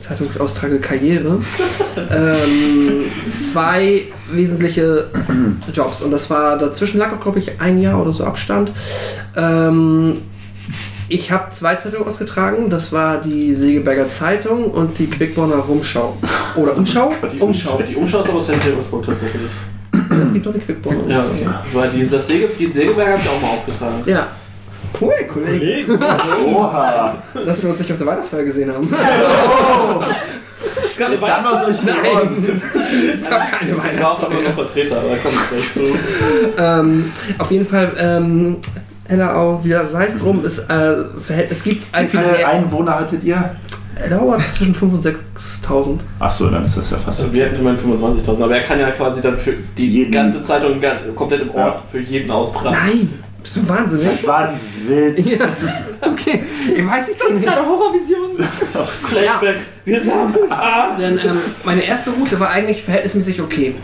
Zeitungsaustrage-Karriere 0.00 1.38
ähm, 2.10 3.04
zwei 3.40 4.02
wesentliche 4.30 5.08
Jobs. 5.72 6.02
Und 6.02 6.10
das 6.10 6.28
war, 6.28 6.58
dazwischen 6.58 6.98
lag 6.98 7.12
auch, 7.12 7.20
glaube 7.20 7.38
ich, 7.38 7.60
ein 7.60 7.80
Jahr 7.80 8.00
oder 8.00 8.12
so 8.12 8.24
Abstand. 8.24 8.72
Ähm, 9.36 10.18
ich 11.08 11.30
habe 11.30 11.52
zwei 11.52 11.76
Zeitungen 11.76 12.06
ausgetragen. 12.08 12.68
Das 12.70 12.92
war 12.92 13.20
die 13.20 13.54
Segeberger 13.54 14.10
Zeitung 14.10 14.64
und 14.70 14.98
die 14.98 15.08
Quickborner 15.08 15.56
Rumschau. 15.56 16.16
Oder 16.56 16.76
Umschau? 16.76 17.12
Die 17.32 17.38
Umschau. 17.40 17.80
Die 17.88 17.94
Umschau 17.96 18.20
ist 18.20 18.28
aber 18.28 18.42
St. 18.42 18.58
Petersburg 18.58 19.06
tatsächlich. 19.06 19.42
Es 19.92 20.32
gibt 20.32 20.46
doch 20.46 20.52
die 20.52 20.60
Quickborner. 20.60 21.08
Ja, 21.08 21.26
okay. 21.26 21.46
Weil 21.72 21.90
die, 21.90 22.08
das 22.08 22.26
Säge, 22.26 22.48
die 22.58 22.72
Sägeberg 22.72 23.08
habe 23.08 23.20
ich 23.22 23.28
auch 23.28 23.42
mal 23.42 23.56
ausgetragen. 23.56 24.02
Ja. 24.06 24.26
Cool, 25.00 25.14
Kollege. 25.32 25.98
Oha. 26.46 27.16
Dass 27.44 27.62
wir 27.62 27.70
uns 27.70 27.78
nicht 27.80 27.92
auf 27.92 27.98
der 27.98 28.06
Weihnachtsfeier 28.06 28.44
gesehen 28.44 28.72
haben. 28.72 28.88
Es 30.84 30.96
gab 30.96 31.08
eine 31.10 31.66
euch 31.66 31.82
Nein. 31.82 32.60
Es 33.14 33.28
gab 33.28 33.50
keine 33.50 33.70
Ich 33.70 33.76
war 33.76 34.12
auch 34.12 34.18
immer 34.22 34.38
Weihnachtsfeier. 34.38 34.42
noch 34.42 34.54
Vertreter, 34.54 34.98
aber 34.98 35.08
da 35.10 35.16
komme 35.16 35.34
ich 35.34 35.48
gleich 35.50 35.72
zu. 35.72 35.98
Ähm, 36.58 37.12
auf 37.38 37.50
jeden 37.50 37.66
Fall, 37.66 37.92
ähm, 37.98 38.56
Ellerau, 39.08 39.60
sei 39.62 40.04
es 40.06 40.18
drum, 40.18 40.44
es, 40.44 40.58
äh, 40.58 40.96
verhält, 41.20 41.50
es 41.50 41.62
gibt 41.62 41.84
Wie 41.90 41.94
ein 41.94 42.08
viele 42.08 42.24
Areal- 42.24 42.44
Einwohner 42.56 42.98
hattet 43.00 43.22
ihr? 43.24 43.56
Ellerau 44.02 44.32
hat 44.32 44.42
zwischen 44.52 44.74
5.000 44.74 44.94
und 44.94 45.02
6.000. 45.02 46.00
Achso, 46.18 46.50
dann 46.50 46.64
ist 46.64 46.76
das 46.76 46.90
ja 46.90 46.98
fast. 46.98 47.20
Also 47.22 47.32
wir 47.32 47.46
hatten 47.46 47.56
immerhin 47.56 47.78
25.000, 47.78 48.44
aber 48.44 48.56
er 48.56 48.62
kann 48.62 48.78
ja 48.78 48.90
quasi 48.90 49.20
dann 49.22 49.38
für 49.38 49.54
die 49.78 49.88
Jeden- 49.88 50.12
ganze 50.12 50.42
Zeitung 50.42 50.80
komplett 51.14 51.42
im 51.42 51.50
Ort 51.50 51.74
Ja. 51.76 51.82
für 51.90 52.00
jeden 52.00 52.30
austragen. 52.30 52.76
Nein, 52.84 53.08
bist 53.46 53.58
du 53.58 53.68
wahnsinnig? 53.68 54.08
Das 54.08 54.26
war 54.26 54.48
ein 54.48 54.60
Witz. 54.88 55.38
Ja, 55.38 55.46
okay, 56.00 56.42
ich 56.74 56.84
weiß 56.84 57.08
nicht 57.08 57.22
doch 57.22 57.30
nicht. 57.30 57.44
Gerade 57.44 57.64
Horrorvision. 57.64 58.36
Flashbacks, 59.04 59.66
Vietnam. 59.84 60.34
Ah. 60.50 60.96
Denn, 60.98 61.16
ähm, 61.18 61.38
meine 61.64 61.84
erste 61.84 62.10
Route 62.10 62.40
war 62.40 62.50
eigentlich 62.50 62.82
verhältnismäßig 62.82 63.40
okay. 63.40 63.76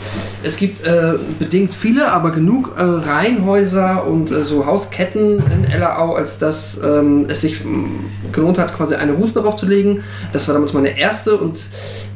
Es 0.43 0.57
gibt 0.57 0.85
äh, 0.85 1.15
bedingt 1.39 1.73
viele, 1.73 2.11
aber 2.11 2.33
genug 2.33 2.75
äh, 2.77 2.83
Reihenhäuser 2.83 4.05
und 4.05 4.33
äh, 4.33 4.43
so 4.43 4.67
Hausketten 4.67 5.41
in 5.53 5.71
Ellerau, 5.71 6.17
als 6.17 6.41
dass 6.41 6.81
ähm, 6.85 7.27
es 7.29 7.43
sich 7.43 7.61
ähm, 7.61 8.11
gelohnt 8.33 8.59
hat, 8.59 8.77
quasi 8.77 8.97
eine 8.97 9.13
Route 9.13 9.35
darauf 9.35 9.57
zu 9.57 9.67
legen. 9.67 10.03
Das 10.33 10.49
war 10.49 10.55
damals 10.55 10.73
meine 10.73 10.99
erste 10.99 11.37
und 11.37 11.61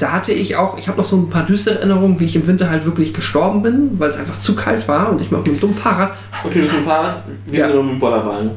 da 0.01 0.11
hatte 0.11 0.33
ich 0.33 0.57
auch, 0.57 0.79
ich 0.79 0.89
habe 0.89 0.99
noch 0.99 1.05
so 1.05 1.17
ein 1.17 1.31
paar 1.31 1.47
düstere 1.47 1.77
Erinnerungen, 1.77 2.19
wie 2.19 2.25
ich 2.25 2.35
im 2.35 2.47
Winter 2.49 2.71
halt 2.71 2.87
wirklich 2.87 3.15
gestorben 3.15 3.63
bin, 3.63 4.01
weil 4.01 4.11
es 4.11 4.17
einfach 4.17 4.41
zu 4.41 4.57
kalt 4.57 4.89
war 4.89 5.11
und 5.11 5.21
ich 5.21 5.31
mir 5.31 5.39
auf 5.39 5.45
einem 5.45 5.61
dummen 5.61 5.77
Fahrrad. 5.77 6.13
Okay, 6.45 6.61
bist 6.61 6.73
du 6.73 6.79
mit 6.79 6.85
dem 6.85 6.89
Fahrrad? 6.89 7.23
Wir 7.47 7.61
Ja. 7.61 7.67
sind 7.67 7.75
nur 7.75 7.85
mit 7.85 7.93
dem 7.95 7.99
Bollerwagen. 7.99 8.51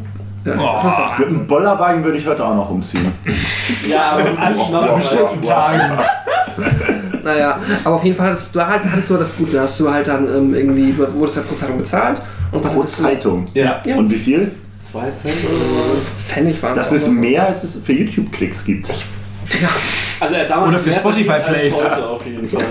Ja, 0.46 0.54
Oh. 0.58 0.80
das 0.82 1.20
Mit 1.20 1.28
einem 1.30 1.48
Bollerwagen 1.48 2.04
würde 2.04 2.18
ich 2.18 2.26
heute 2.26 2.46
auch 2.46 2.56
noch 2.56 2.70
umziehen. 2.70 3.12
Ja, 3.88 4.12
aber 4.14 4.42
An 4.42 5.00
bestimmten 5.00 5.42
Tagen. 5.42 6.00
Naja, 7.24 7.60
aber 7.84 7.96
auf 7.96 8.04
jeden 8.04 8.16
Fall 8.16 8.28
hattest 8.32 8.56
du, 8.56 8.66
halt, 8.66 8.82
hattest 8.90 9.10
du 9.10 9.18
das 9.18 9.36
gut. 9.36 9.54
Da 9.54 9.62
hast 9.64 9.78
du 9.80 9.92
halt 9.92 10.08
dann 10.08 10.26
ähm, 10.28 10.54
irgendwie, 10.54 10.94
du 10.94 11.14
wurdest 11.16 11.36
ja 11.38 11.44
pro 11.44 11.54
Zeitung 11.56 11.78
bezahlt. 11.78 12.22
Und 12.52 12.64
dann 12.64 12.74
Pro 12.74 12.84
Zeitung. 12.84 13.46
Ja. 13.54 13.82
Ja. 13.86 13.96
Und 13.98 14.10
wie 14.10 14.16
viel? 14.16 14.52
Zwei 14.80 15.10
Cent 15.12 15.34
oder 15.44 15.98
was? 15.98 16.24
Pfennig 16.28 16.64
waren 16.64 16.74
Das 16.76 16.92
ist 16.94 17.10
mehr, 17.10 17.46
als 17.48 17.64
es 17.66 17.82
für 17.84 17.92
YouTube-Klicks 17.92 18.64
gibt. 18.66 18.88
Ja, 18.88 19.68
Also 20.22 20.36
er 20.36 20.46
damals 20.46 20.70
Oder 20.70 20.80
für 20.80 20.90
mehr 20.90 21.00
Spotify 21.00 21.24
verdient 21.26 21.48
als 21.50 21.60
Plays. 21.62 21.92
Heute 21.92 22.08
auf 22.08 22.26
jeden 22.26 22.48
Fall. 22.50 22.64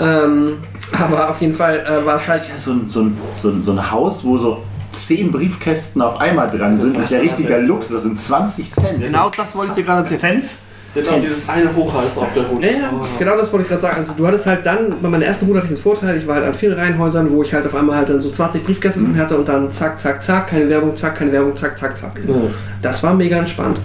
ähm, 0.00 0.58
aber 0.92 1.30
auf 1.30 1.40
jeden 1.40 1.54
Fall 1.54 1.80
äh, 1.80 2.06
war 2.06 2.14
es 2.14 2.22
Das 2.26 2.28
halt. 2.28 2.40
ist 2.42 2.48
ja 2.50 2.56
so 2.58 2.70
ein, 2.72 2.88
so, 2.88 3.00
ein, 3.02 3.18
so, 3.36 3.48
ein, 3.50 3.62
so 3.64 3.72
ein 3.72 3.90
Haus, 3.90 4.24
wo 4.24 4.38
so 4.38 4.62
zehn 4.96 5.30
Briefkästen 5.30 6.00
auf 6.02 6.18
einmal 6.20 6.50
dran 6.50 6.76
sind. 6.76 6.96
Das 6.96 7.06
ist 7.06 7.10
ja 7.12 7.18
richtiger 7.20 7.58
Luxus. 7.60 7.92
Das 7.92 8.02
sind 8.02 8.18
20 8.18 8.70
Cent. 8.70 9.00
Genau 9.02 9.30
das 9.36 9.54
wollte 9.56 9.70
ich 9.70 9.74
dir 9.76 9.84
gerade 9.84 10.00
erzählen. 10.02 10.20
Fans? 10.42 10.58
Jetzt 10.94 11.10
auch 11.12 11.20
dieses 11.20 11.46
eine 11.50 11.76
Hochhaus 11.76 12.16
auf 12.16 12.32
der 12.34 12.44
Route. 12.44 12.66
Ja, 12.66 12.72
ja, 12.72 12.90
genau 13.18 13.36
das 13.36 13.52
wollte 13.52 13.64
ich 13.64 13.68
gerade 13.68 13.82
sagen. 13.82 13.96
Also 13.98 14.14
du 14.16 14.26
hattest 14.26 14.46
halt 14.46 14.64
dann, 14.64 14.94
bei 15.02 15.08
meiner 15.10 15.26
ersten 15.26 15.44
Route 15.44 15.58
hatte 15.58 15.66
ich 15.68 15.74
den 15.78 15.82
Vorteil, 15.82 16.16
ich 16.16 16.26
war 16.26 16.36
halt 16.36 16.46
an 16.46 16.54
vielen 16.54 16.72
Reihenhäusern, 16.72 17.30
wo 17.30 17.42
ich 17.42 17.52
halt 17.52 17.66
auf 17.66 17.74
einmal 17.74 17.96
halt 17.96 18.08
dann 18.08 18.18
so 18.20 18.30
20 18.30 18.64
Briefkästen 18.64 19.12
Mhm. 19.12 19.18
hatte 19.18 19.36
und 19.36 19.46
dann 19.46 19.70
zack, 19.70 20.00
zack, 20.00 20.22
zack, 20.22 20.46
keine 20.48 20.70
Werbung, 20.70 20.96
zack, 20.96 21.16
keine 21.16 21.32
Werbung, 21.32 21.54
zack, 21.54 21.76
zack, 21.78 21.98
zack. 21.98 22.18
Ja. 22.26 22.34
Das 22.80 23.02
war 23.02 23.12
mega 23.12 23.36
entspannt. 23.36 23.78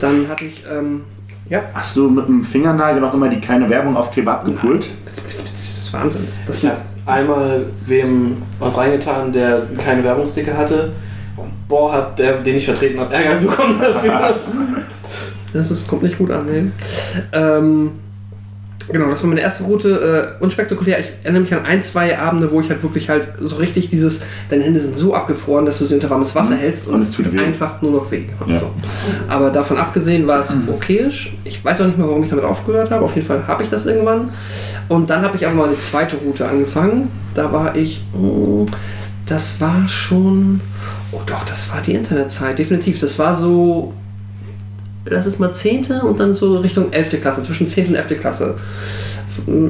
Dann 0.00 0.28
hatte 0.28 0.44
ich, 0.44 0.62
ähm, 0.70 1.04
ja, 1.48 1.62
Hast 1.72 1.96
du 1.96 2.10
mit 2.10 2.28
dem 2.28 2.44
Fingernagel 2.44 3.00
noch 3.00 3.14
immer 3.14 3.28
die 3.30 3.40
keine 3.40 3.68
Werbung 3.70 3.96
Aufkleber 3.96 4.32
abgepult? 4.34 4.90
das 5.06 5.84
ist 5.86 5.92
Wahnsinns. 5.94 6.40
Das 6.46 6.62
Ich 6.62 6.68
habe 6.68 6.76
einmal 7.06 7.64
wem 7.86 8.42
was 8.58 8.76
reingetan, 8.76 9.32
der 9.32 9.62
keine 9.82 10.04
Werbungsdicke 10.04 10.56
hatte. 10.56 10.92
Und 11.36 11.50
boah, 11.68 11.92
hat 11.92 12.18
der, 12.18 12.38
den 12.38 12.56
ich 12.56 12.64
vertreten 12.64 13.00
habe, 13.00 13.14
Ärger 13.14 13.40
bekommen 13.40 13.80
dafür. 13.80 14.34
Das 15.52 15.68
ist, 15.68 15.88
kommt 15.88 16.04
nicht 16.04 16.16
gut 16.16 16.30
an, 16.30 16.46
nee. 16.46 16.70
Ähm, 17.32 17.90
Genau, 18.92 19.08
das 19.08 19.22
war 19.22 19.28
meine 19.28 19.40
erste 19.40 19.64
Route. 19.64 20.36
Äh, 20.40 20.42
unspektakulär. 20.42 20.98
Ich 20.98 21.12
erinnere 21.22 21.42
mich 21.42 21.54
an 21.54 21.64
ein, 21.64 21.82
zwei 21.82 22.18
Abende, 22.18 22.50
wo 22.50 22.60
ich 22.60 22.70
halt 22.70 22.82
wirklich 22.82 23.08
halt 23.08 23.28
so 23.38 23.56
richtig 23.56 23.90
dieses, 23.90 24.20
deine 24.48 24.64
Hände 24.64 24.80
sind 24.80 24.96
so 24.96 25.14
abgefroren, 25.14 25.64
dass 25.66 25.78
du 25.78 25.84
sie 25.84 25.94
unter 25.94 26.10
warmes 26.10 26.34
Wasser 26.34 26.56
hältst 26.56 26.88
und, 26.88 26.94
Und 26.94 27.00
es 27.00 27.12
tut 27.12 27.26
tut 27.26 27.34
weh. 27.34 27.38
einfach 27.38 27.80
nur 27.82 27.92
noch 27.92 28.10
weh. 28.10 28.24
Ja. 28.46 28.58
So. 28.58 28.70
Aber 29.28 29.50
davon 29.50 29.76
abgesehen 29.76 30.26
war 30.26 30.40
es 30.40 30.52
okayisch. 30.66 31.36
Ich 31.44 31.64
weiß 31.64 31.82
auch 31.82 31.86
nicht 31.86 31.98
mehr, 31.98 32.08
warum 32.08 32.22
ich 32.22 32.30
damit 32.30 32.44
aufgehört 32.44 32.90
habe. 32.90 33.04
Auf 33.04 33.14
jeden 33.14 33.26
Fall 33.26 33.46
habe 33.46 33.62
ich 33.62 33.70
das 33.70 33.86
irgendwann. 33.86 34.30
Und 34.90 35.08
dann 35.08 35.22
habe 35.22 35.36
ich 35.36 35.46
aber 35.46 35.54
mal 35.54 35.68
eine 35.68 35.78
zweite 35.78 36.16
Route 36.16 36.46
angefangen. 36.46 37.10
Da 37.34 37.50
war 37.50 37.74
ich, 37.76 38.02
mm, 38.12 38.66
das 39.24 39.58
war 39.60 39.88
schon, 39.88 40.60
oh 41.12 41.20
doch, 41.24 41.44
das 41.46 41.70
war 41.70 41.80
die 41.80 41.94
Internetzeit, 41.94 42.58
definitiv. 42.58 42.98
Das 42.98 43.18
war 43.18 43.34
so 43.34 43.94
lass 45.06 45.26
es 45.26 45.38
mal 45.38 45.52
10. 45.52 46.00
und 46.02 46.20
dann 46.20 46.34
so 46.34 46.58
Richtung 46.58 46.92
11. 46.92 47.20
Klasse, 47.20 47.42
zwischen 47.42 47.68
10. 47.68 47.88
und 47.88 47.94
11. 47.94 48.20
Klasse. 48.20 48.56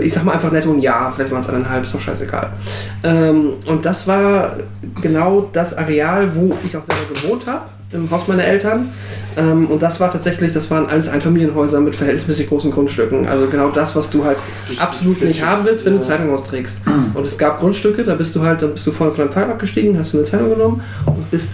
Ich 0.01 0.13
sag 0.13 0.25
mal 0.25 0.33
einfach 0.33 0.51
netto 0.51 0.73
ein 0.73 0.81
Jahr, 0.81 1.13
vielleicht 1.13 1.31
waren 1.31 1.41
es 1.41 1.49
eineinhalb, 1.49 1.85
ist 1.85 1.95
doch 1.95 2.01
scheißegal. 2.01 2.51
Ähm, 3.05 3.53
und 3.67 3.85
das 3.85 4.07
war 4.07 4.57
genau 5.01 5.49
das 5.53 5.77
Areal, 5.77 6.35
wo 6.35 6.57
ich 6.65 6.77
auch 6.77 6.83
selber 6.83 7.15
gewohnt 7.15 7.47
habe, 7.47 7.67
im 7.93 8.11
Haus 8.11 8.29
meiner 8.29 8.45
Eltern. 8.45 8.91
Ähm, 9.37 9.67
und 9.69 9.83
das 9.83 9.99
war 10.01 10.11
tatsächlich, 10.13 10.53
das 10.53 10.71
waren 10.71 10.87
alles 10.87 11.09
Einfamilienhäuser 11.09 11.81
mit 11.81 11.95
verhältnismäßig 11.95 12.49
großen 12.49 12.71
Grundstücken. 12.71 13.27
Also 13.29 13.47
genau 13.47 13.71
das, 13.71 13.97
was 13.97 14.11
du 14.11 14.25
halt 14.25 14.37
absolut 14.79 15.23
nicht 15.23 15.45
haben 15.45 15.65
willst, 15.65 15.85
wenn 15.85 15.95
du 15.95 16.01
Zeitung 16.01 16.33
austrägst. 16.33 16.81
Und 17.15 17.27
es 17.27 17.37
gab 17.39 17.59
Grundstücke, 17.61 18.05
da 18.05 18.15
bist 18.15 18.35
du 18.37 18.43
halt, 18.43 18.63
dann 18.63 18.73
bist 18.73 18.87
du 18.87 18.93
vorne 18.93 19.13
von 19.13 19.25
deinem 19.25 19.33
Pfeil 19.33 19.45
abgestiegen, 19.51 19.99
hast 19.99 20.13
du 20.13 20.19
eine 20.19 20.27
Zeitung 20.27 20.51
genommen 20.51 20.83
und 21.07 21.31
bist 21.31 21.51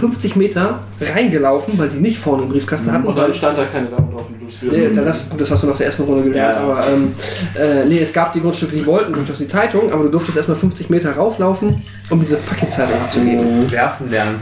50 0.00 0.36
Meter 0.36 0.80
reingelaufen, 1.00 1.74
weil 1.78 1.88
die 1.88 1.98
nicht 1.98 2.18
vorne 2.18 2.42
einen 2.42 2.50
Briefkasten 2.52 2.92
hatten. 2.92 3.06
Und 3.06 3.16
dann 3.16 3.32
stand 3.34 3.56
da 3.58 3.64
keine 3.64 3.90
Werbung 3.90 4.12
drauf 4.12 4.24
Nee, 4.62 4.88
so- 4.94 5.02
das, 5.04 5.26
das 5.36 5.50
hast 5.50 5.62
du 5.62 5.66
nach 5.66 5.76
der 5.76 5.86
ersten 5.86 6.04
Runde 6.04 6.22
gelernt, 6.24 6.56
Ja. 6.56 6.62
aber 6.62 6.80
ähm, 6.90 7.12
äh, 7.54 7.84
nee, 7.84 7.98
es 8.00 8.12
gab 8.14 8.32
die 8.32 8.40
Grundstücke, 8.40 8.74
die 8.76 8.86
wollten 8.86 9.12
durchaus 9.12 9.38
die 9.38 9.46
Zeitung, 9.48 9.92
aber 9.92 10.04
du 10.04 10.08
durftest 10.08 10.38
erstmal 10.38 10.56
50 10.56 10.88
Meter 10.88 11.12
rauflaufen, 11.12 11.82
um 12.08 12.18
diese 12.18 12.38
fucking 12.38 12.70
Zeitung 12.70 12.94
abzugeben. 12.94 13.70
Werfen 13.70 14.10
lernen. 14.10 14.36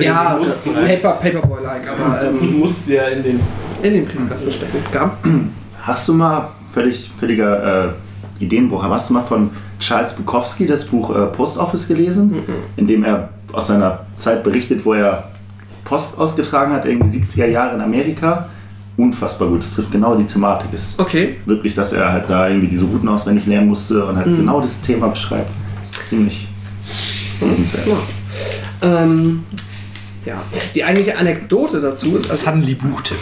Ja, 0.00 0.28
also 0.28 0.46
Paper, 0.72 1.10
Paperboy-like, 1.20 1.82
aber 1.90 2.30
Du 2.30 2.44
ähm, 2.46 2.58
musst 2.60 2.88
ja 2.88 3.04
in 3.08 3.22
den. 3.22 3.40
in 3.82 3.92
den 3.94 4.04
Briefkasten 4.04 4.52
stecken. 4.52 4.78
Gab. 4.92 5.18
Hast 5.82 6.08
du 6.08 6.14
mal, 6.14 6.48
völlig, 6.72 7.10
völliger 7.18 7.86
äh, 7.86 8.44
Ideenbruch, 8.44 8.82
aber 8.84 8.94
hast 8.94 9.10
du 9.10 9.14
mal 9.14 9.22
von 9.22 9.50
Charles 9.80 10.12
Bukowski 10.14 10.66
das 10.66 10.84
Buch 10.86 11.14
äh, 11.14 11.26
Post 11.26 11.58
Office 11.58 11.86
gelesen, 11.88 12.34
in 12.76 12.86
dem 12.86 13.04
er 13.04 13.28
aus 13.52 13.68
seiner 13.68 14.00
Zeit 14.16 14.42
berichtet, 14.44 14.84
wo 14.84 14.94
er 14.94 15.24
Post 15.84 16.18
ausgetragen 16.18 16.72
hat, 16.72 16.84
irgendwie 16.84 17.18
70er 17.18 17.46
Jahre 17.46 17.74
in 17.76 17.80
Amerika? 17.80 18.48
Unfassbar 18.96 19.48
gut, 19.48 19.62
das 19.62 19.74
trifft 19.74 19.92
genau 19.92 20.16
die 20.16 20.24
Thematik. 20.24 20.72
Ist 20.72 21.00
Okay. 21.00 21.36
wirklich, 21.46 21.74
dass 21.74 21.92
er 21.92 22.12
halt 22.12 22.24
da 22.28 22.48
irgendwie 22.48 22.66
diese 22.66 22.84
Routen 22.84 23.08
auswendig 23.08 23.46
lernen 23.46 23.68
musste 23.68 24.04
und 24.04 24.16
halt 24.16 24.26
genau 24.26 24.60
das 24.60 24.80
Thema 24.80 25.06
beschreibt. 25.08 25.50
Das 25.80 25.92
ist 25.92 26.08
ziemlich. 26.08 26.48
Smart. 27.40 28.00
Ähm, 28.82 29.44
ja, 30.24 30.42
die 30.74 30.84
eigentliche 30.84 31.16
Anekdote 31.16 31.80
dazu 31.80 32.14
ist, 32.16 32.30
also 32.30 32.44
Suddenly 32.44 32.74
Buchtipp. 32.74 33.16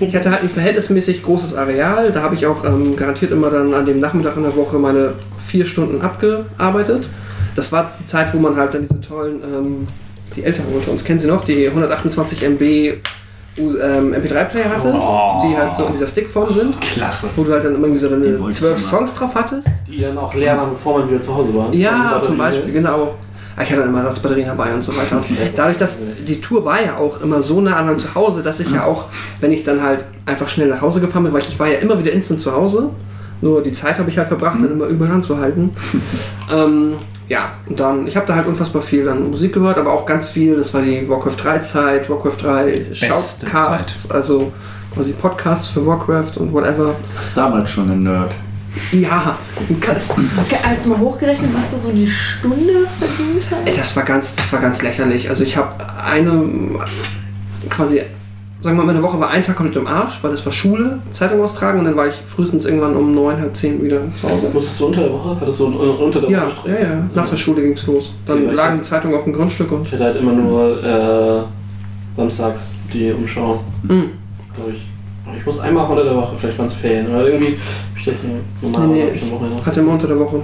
ich 0.00 0.14
hatte 0.16 0.30
halt 0.30 0.42
ein 0.42 0.50
verhältnismäßig 0.50 1.22
großes 1.22 1.54
Areal, 1.54 2.10
da 2.10 2.22
habe 2.22 2.34
ich 2.34 2.46
auch 2.46 2.64
ähm, 2.64 2.96
garantiert 2.96 3.30
immer 3.30 3.50
dann 3.50 3.72
an 3.74 3.86
dem 3.86 4.00
Nachmittag 4.00 4.36
in 4.36 4.42
der 4.42 4.56
Woche 4.56 4.78
meine 4.78 5.12
vier 5.36 5.66
Stunden 5.66 6.00
abgearbeitet. 6.02 7.08
Das 7.54 7.70
war 7.72 7.92
die 8.00 8.06
Zeit, 8.06 8.34
wo 8.34 8.38
man 8.38 8.56
halt 8.56 8.74
dann 8.74 8.82
diese 8.82 9.00
tollen, 9.00 9.36
ähm, 9.42 9.86
die 10.36 10.42
Älteren 10.44 10.66
unter 10.74 10.90
uns 10.90 11.04
kennen 11.04 11.18
sie 11.20 11.26
noch, 11.28 11.44
die 11.44 11.68
128 11.68 12.42
MB 12.42 12.62
ähm, 12.62 14.14
MP3-Player 14.14 14.70
hatte, 14.76 14.94
Oh. 14.94 15.42
die 15.44 15.56
halt 15.56 15.74
so 15.76 15.86
in 15.86 15.92
dieser 15.92 16.06
Stickform 16.06 16.52
sind, 16.52 16.80
Klasse. 16.80 17.30
wo 17.36 17.42
du 17.42 17.52
halt 17.52 17.64
dann 17.64 17.74
immer 17.74 17.86
irgendwie 17.88 18.00
so 18.00 18.08
deine 18.08 18.52
zwölf. 18.52 18.80
Songs 18.80 19.14
drauf 19.14 19.30
hattest. 19.34 19.66
Die 19.88 20.00
dann 20.00 20.16
auch 20.18 20.32
leer 20.34 20.56
waren, 20.56 20.70
bevor 20.70 21.00
man 21.00 21.10
wieder 21.10 21.20
zu 21.20 21.34
Hause 21.34 21.52
war. 21.54 21.72
Ja, 21.74 22.20
zum 22.24 22.38
Beispiel, 22.38 22.72
genau. 22.74 23.14
Ah, 23.58 23.62
Ich 23.64 23.70
hatte 23.70 23.80
dann 23.80 23.90
immer 23.90 23.98
Ersatzbatterien 24.00 24.46
dabei 24.46 24.72
und 24.72 24.82
so 24.84 24.96
weiter. 24.96 25.16
Und 25.16 25.26
dadurch, 25.56 25.78
dass 25.78 25.98
die 26.26 26.40
Tour 26.40 26.64
war 26.64 26.80
ja 26.80 26.96
auch 26.96 27.20
immer 27.20 27.42
so 27.42 27.60
nah 27.60 27.74
an 27.76 27.86
meinem 27.86 27.98
Zuhause, 27.98 28.40
dass 28.42 28.60
ich 28.60 28.70
ja 28.70 28.84
auch, 28.84 29.06
wenn 29.40 29.50
ich 29.50 29.64
dann 29.64 29.82
halt 29.82 30.04
einfach 30.26 30.48
schnell 30.48 30.68
nach 30.68 30.80
Hause 30.80 31.00
gefahren 31.00 31.24
bin, 31.24 31.32
weil 31.32 31.42
ich 31.42 31.58
war 31.58 31.66
ja 31.66 31.78
immer 31.78 31.98
wieder 31.98 32.12
instant 32.12 32.40
zu 32.40 32.52
Hause, 32.52 32.90
nur 33.40 33.60
die 33.62 33.72
Zeit 33.72 33.98
habe 33.98 34.10
ich 34.10 34.16
halt 34.18 34.28
verbracht, 34.28 34.58
dann 34.62 34.70
immer 34.70 34.86
überall 34.86 35.10
anzuhalten. 35.12 35.70
ähm, 36.56 36.94
ja, 37.28 37.50
und 37.66 37.78
dann, 37.80 38.06
ich 38.06 38.16
habe 38.16 38.26
da 38.26 38.36
halt 38.36 38.46
unfassbar 38.46 38.80
viel 38.80 39.04
dann 39.04 39.28
Musik 39.30 39.52
gehört, 39.52 39.76
aber 39.76 39.92
auch 39.92 40.06
ganz 40.06 40.28
viel, 40.28 40.56
das 40.56 40.72
war 40.72 40.80
die 40.82 41.08
Warcraft 41.08 41.36
3 41.36 41.58
Zeit, 41.58 42.08
Warcraft 42.08 42.36
3 42.40 42.64
Beste 42.90 43.06
Shoutcasts, 43.06 44.10
also 44.10 44.52
quasi 44.94 45.12
Podcasts 45.12 45.66
für 45.66 45.84
Warcraft 45.84 46.36
und 46.36 46.52
whatever. 46.52 46.94
Du 46.94 47.16
warst 47.16 47.36
damals 47.36 47.70
schon 47.70 47.90
ein 47.90 48.02
Nerd. 48.04 48.30
Ja, 48.92 49.36
Okay, 49.68 50.56
hast 50.62 50.86
du 50.86 50.90
mal 50.90 50.98
hochgerechnet, 50.98 51.50
was 51.54 51.70
du 51.72 51.76
so 51.78 51.92
die 51.92 52.08
Stunde 52.08 52.86
verdient 52.98 53.46
Ey, 53.64 53.72
hast? 53.72 53.78
das 53.78 53.96
war 53.96 54.02
ganz, 54.04 54.34
das 54.36 54.52
war 54.52 54.60
ganz 54.60 54.82
lächerlich. 54.82 55.28
Also 55.28 55.44
ich 55.44 55.56
habe 55.56 55.72
eine 56.04 56.42
quasi, 57.70 57.98
sagen 58.62 58.76
wir 58.76 58.84
mal, 58.84 58.86
meine 58.86 59.02
Woche 59.02 59.18
war 59.20 59.30
ein 59.30 59.42
Tag 59.42 59.56
komplett 59.56 59.76
im 59.76 59.86
Arsch, 59.86 60.18
weil 60.22 60.30
das 60.30 60.44
war 60.44 60.52
Schule, 60.52 60.98
Zeitung 61.12 61.40
austragen 61.42 61.80
und 61.80 61.84
dann 61.84 61.96
war 61.96 62.06
ich 62.08 62.14
frühestens 62.14 62.64
irgendwann 62.64 62.94
um 62.96 63.14
neun, 63.14 63.38
halb 63.38 63.56
zehn 63.56 63.82
wieder 63.82 64.00
zu 64.20 64.28
Hause. 64.28 64.48
Musstest 64.52 64.80
du 64.80 64.86
unter 64.86 65.02
der 65.02 65.12
Woche? 65.12 65.36
Hattest 65.40 65.60
du 65.60 65.66
un- 65.66 65.76
unter 65.76 66.20
der 66.22 66.30
Ja, 66.30 66.46
Woche 66.46 66.68
ja, 66.70 66.80
ja. 66.80 67.10
Nach 67.14 67.28
der 67.28 67.36
Schule 67.36 67.62
ging's 67.62 67.86
los. 67.86 68.12
Dann 68.26 68.44
Ja, 68.46 68.52
lagen 68.52 68.76
die 68.78 68.82
Zeitungen 68.82 69.16
auf 69.16 69.24
dem 69.24 69.32
Grundstück 69.32 69.70
und 69.72 69.86
Ich 69.86 69.92
hatte 69.92 70.04
halt 70.04 70.16
immer 70.16 70.32
nur 70.32 70.82
äh, 70.84 72.16
samstags 72.16 72.70
die 72.92 73.12
Umschau, 73.12 73.62
Mhm. 73.82 74.10
glaube 74.54 74.72
ich. 74.72 74.82
Ich 75.38 75.44
muss 75.44 75.60
einmal 75.60 75.86
unter 75.90 76.04
der 76.04 76.14
Woche, 76.16 76.34
vielleicht 76.40 76.56
waren 76.58 76.66
es 76.66 76.74
Ferien, 76.74 77.06
aber 77.14 77.26
irgendwie 77.28 77.58
hab 77.98 78.06
ich 78.06 78.20
das 78.20 78.24
normal 78.62 78.88
Nee, 78.88 79.04
nee, 79.12 79.30
Wochenende. 79.32 79.66
hatte 79.66 79.80
immer 79.80 79.92
unter 79.92 80.06
der 80.06 80.18
Woche. 80.18 80.42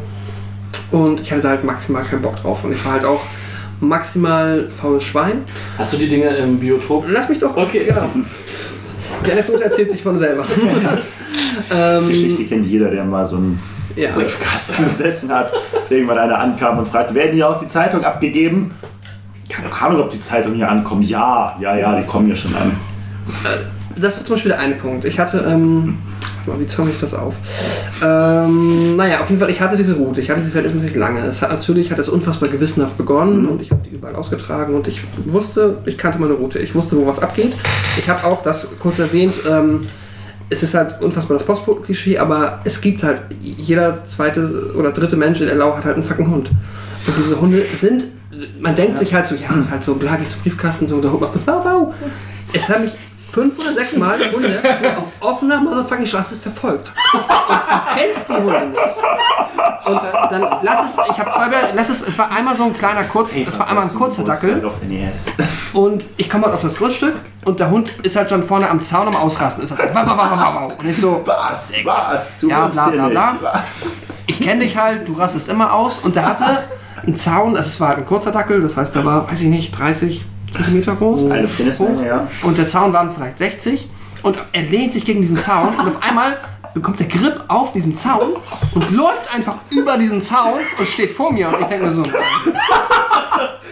Und 0.91 1.21
ich 1.21 1.31
hatte 1.31 1.43
da 1.43 1.49
halt 1.51 1.65
maximal 1.65 2.03
keinen 2.03 2.23
Bock 2.23 2.37
drauf. 2.37 2.65
Und 2.65 2.73
ich 2.73 2.85
war 2.85 2.93
halt 2.93 3.05
auch 3.05 3.21
maximal 3.81 4.69
faules 4.71 5.05
Schwein. 5.05 5.45
Hast 5.79 5.93
du 5.93 5.97
die 5.99 6.09
Dinger 6.09 6.37
im 6.37 6.59
Biotop? 6.59 7.05
Lass 7.09 7.29
mich 7.29 7.39
doch. 7.39 7.57
Okay. 7.57 7.85
Genau. 7.87 8.09
Die 9.25 9.33
Anekdote 9.33 9.65
erzählt 9.65 9.91
sich 9.91 10.03
von 10.03 10.19
selber. 10.19 10.45
Die 10.47 11.75
ähm, 11.75 12.09
Geschichte 12.09 12.45
kennt 12.45 12.67
jeder, 12.67 12.91
der 12.91 13.05
mal 13.05 13.25
so 13.25 13.37
einen 13.37 13.61
ja. 13.97 14.11
Briefkasten 14.13 14.85
besessen 14.85 15.31
hat, 15.31 15.53
dass 15.73 15.91
irgendwann 15.91 16.19
einer 16.19 16.39
ankam 16.39 16.79
und 16.79 16.89
fragte, 16.89 17.15
werden 17.15 17.35
hier 17.35 17.49
auch 17.49 17.61
die 17.61 17.69
Zeitung 17.69 18.05
abgegeben? 18.05 18.71
Keine 19.49 19.73
Ahnung, 19.73 20.01
ob 20.01 20.11
die 20.11 20.21
Zeitung 20.21 20.55
hier 20.55 20.69
ankommen. 20.69 21.03
Ja, 21.03 21.57
ja, 21.61 21.77
ja, 21.77 22.01
die 22.01 22.07
kommen 22.07 22.27
hier 22.27 22.37
schon 22.37 22.55
an. 22.57 22.73
das 23.97 24.17
war 24.17 24.25
zum 24.25 24.35
Beispiel 24.35 24.51
der 24.51 24.59
eine 24.61 24.75
Punkt. 24.75 25.05
Ich 25.05 25.19
hatte, 25.19 25.45
ähm, 25.49 25.99
mal, 26.47 26.61
wie 26.61 26.67
zäume 26.67 26.91
ich 26.91 27.01
das 27.01 27.15
auf? 27.15 27.35
Ähm, 28.03 28.97
naja, 28.97 29.21
auf 29.21 29.29
jeden 29.29 29.41
Fall, 29.41 29.51
ich 29.51 29.61
hatte 29.61 29.77
diese 29.77 29.95
Route. 29.95 30.21
Ich 30.21 30.31
hatte 30.31 30.41
sie 30.43 30.51
verhältnismäßig 30.51 30.97
lange. 30.97 31.21
Es 31.21 31.43
hat 31.43 31.51
natürlich, 31.51 31.91
hat 31.91 31.99
es 31.99 32.09
unfassbar 32.09 32.49
gewissenhaft 32.49 32.97
begonnen 32.97 33.47
und 33.47 33.63
ich 33.63 33.71
habe 33.71 33.83
die 33.85 33.95
überall 33.95 34.17
ausgetragen 34.17 34.75
und 34.75 34.89
ich 34.89 35.03
wusste, 35.25 35.79
ich 35.87 35.99
kannte 35.99 36.19
meine 36.19 36.35
Route. 36.35 36.59
Ich 36.59 36.75
wusste, 36.75 36.97
wo 36.97 37.07
was 37.07 37.19
abgeht. 37.19 37.57
Ich 37.99 38.09
habe 38.09 38.25
auch 38.25 38.43
das 38.43 38.69
kurz 38.81 38.99
erwähnt, 38.99 39.35
ähm, 39.51 39.87
es 40.51 40.63
ist 40.63 40.75
halt 40.75 41.01
unfassbar 41.01 41.39
das 41.39 41.47
Postboten-Klischee, 41.47 42.19
aber 42.19 42.61
es 42.65 42.81
gibt 42.81 43.03
halt, 43.03 43.23
jeder 43.43 44.05
zweite 44.05 44.73
oder 44.77 44.93
dritte 44.93 45.17
Mensch 45.17 45.41
in 45.41 45.49
Erlau 45.49 45.77
hat 45.77 45.85
halt 45.85 45.97
einen 45.97 46.05
fucking 46.05 46.31
Hund. 46.31 46.49
Und 46.49 47.15
diese 47.19 47.41
Hunde 47.41 47.61
sind, 47.61 48.07
man 48.61 48.75
denkt 48.75 48.99
sich 48.99 49.15
halt 49.15 49.27
so, 49.27 49.35
ja, 49.35 49.55
ist 49.59 49.71
halt 49.71 49.83
so 49.83 49.95
blagig, 49.95 50.29
so 50.29 50.39
Briefkasten, 50.43 50.89
so, 50.89 51.01
der 51.01 51.13
Hund 51.13 51.23
macht 51.23 51.35
so, 51.35 51.41
wow, 51.47 51.65
wow. 51.65 51.95
Es 52.53 52.69
haben 52.69 52.83
mich 52.83 52.93
fünf 53.35 53.59
oder 53.59 53.73
sechs 53.75 53.97
Mal 53.97 54.19
Hunde 54.33 54.61
auf 54.97 55.05
offener 55.29 55.61
motherfucking 55.61 56.07
Straße 56.07 56.37
verfolgt. 56.37 56.93
Und 57.13 57.21
du 57.21 57.95
kennst 57.97 58.29
die 58.29 58.33
Hunde 58.35 58.67
nicht. 58.69 58.81
Und 59.87 60.01
dann 60.31 60.43
lass 60.63 60.85
es, 60.85 61.05
ich 61.11 61.19
habe 61.19 61.31
zwei, 61.31 61.47
Bär- 61.49 61.73
lass 61.75 61.89
es, 61.91 62.07
es 62.09 62.19
war 62.19 62.31
einmal 62.31 62.57
so 62.57 62.65
ein 62.65 62.73
kleiner, 62.73 63.05
Kur, 63.05 63.29
es 63.47 63.59
war 63.59 63.69
einmal 63.69 63.85
ein 63.85 63.95
kurzer 63.95 64.23
Dackel. 64.25 64.63
Und 65.75 66.05
ich 66.17 66.31
komme 66.31 66.45
halt 66.45 66.55
auf 66.55 66.63
das 66.63 66.77
Grundstück 66.77 67.15
und 67.45 67.61
der 67.61 67.69
Hund 67.71 67.91
ist 68.03 68.17
halt 68.17 68.31
schon 68.31 68.43
vorne 68.43 68.71
am 68.71 68.83
Zaun 68.83 69.09
am 69.09 69.17
Ausrasten. 69.17 69.65
Ist 69.65 69.77
halt, 69.77 69.95
wow, 69.95 70.03
wow, 70.07 70.17
wow, 70.17 70.31
wow, 70.31 70.55
wow. 70.71 70.73
Und 70.79 70.89
ich 70.89 70.97
so, 70.97 71.21
Was? 71.25 71.73
Was? 71.85 72.39
Du 72.41 72.49
Ja, 72.49 72.69
bla, 72.69 72.89
bla, 72.89 73.09
bla. 73.09 73.35
Was? 73.43 73.97
ich 74.27 74.41
kenne 74.41 74.61
dich 74.65 74.77
halt, 74.77 75.07
du 75.09 75.13
rastest 75.15 75.49
immer 75.49 75.73
aus. 75.73 75.99
Und 75.99 76.17
der 76.17 76.25
hatte 76.27 76.65
einen 77.05 77.17
Zaun, 77.17 77.57
also 77.57 77.69
es 77.69 77.79
war 77.81 77.89
halt 77.89 77.99
ein 77.99 78.07
kurzer 78.07 78.31
Dackel, 78.31 78.63
das 78.63 78.77
heißt, 78.79 78.95
der 78.95 79.05
war, 79.05 79.31
weiß 79.31 79.43
ich 79.43 79.49
nicht, 79.49 79.79
30 79.79 80.25
Zentimeter 80.55 80.95
groß. 80.95 81.31
Eine 81.31 81.47
Penismenge, 81.47 82.07
ja. 82.07 82.29
Und 82.43 82.59
der 82.59 82.69
Zaun 82.69 82.93
waren 82.93 83.11
vielleicht 83.11 83.39
60. 83.39 83.89
Und 84.23 84.39
er 84.53 84.63
lehnt 84.63 84.93
sich 84.93 85.05
gegen 85.05 85.21
diesen 85.21 85.37
Zaun 85.37 85.69
und 85.69 85.87
auf 85.87 86.03
einmal 86.03 86.39
bekommt 86.73 86.99
der 86.99 87.07
Grip 87.07 87.45
auf 87.49 87.73
diesem 87.73 87.95
Zaun 87.95 88.37
und 88.75 88.91
läuft 88.91 89.33
einfach 89.35 89.57
über 89.71 89.99
diesen 89.99 90.21
Zaun 90.23 90.61
und 90.79 90.87
steht 90.87 91.13
vor 91.13 91.33
mir. 91.33 91.49
Und 91.49 91.61
ich 91.61 91.67
denke 91.67 91.87
mir 91.87 91.93
so. 91.93 92.03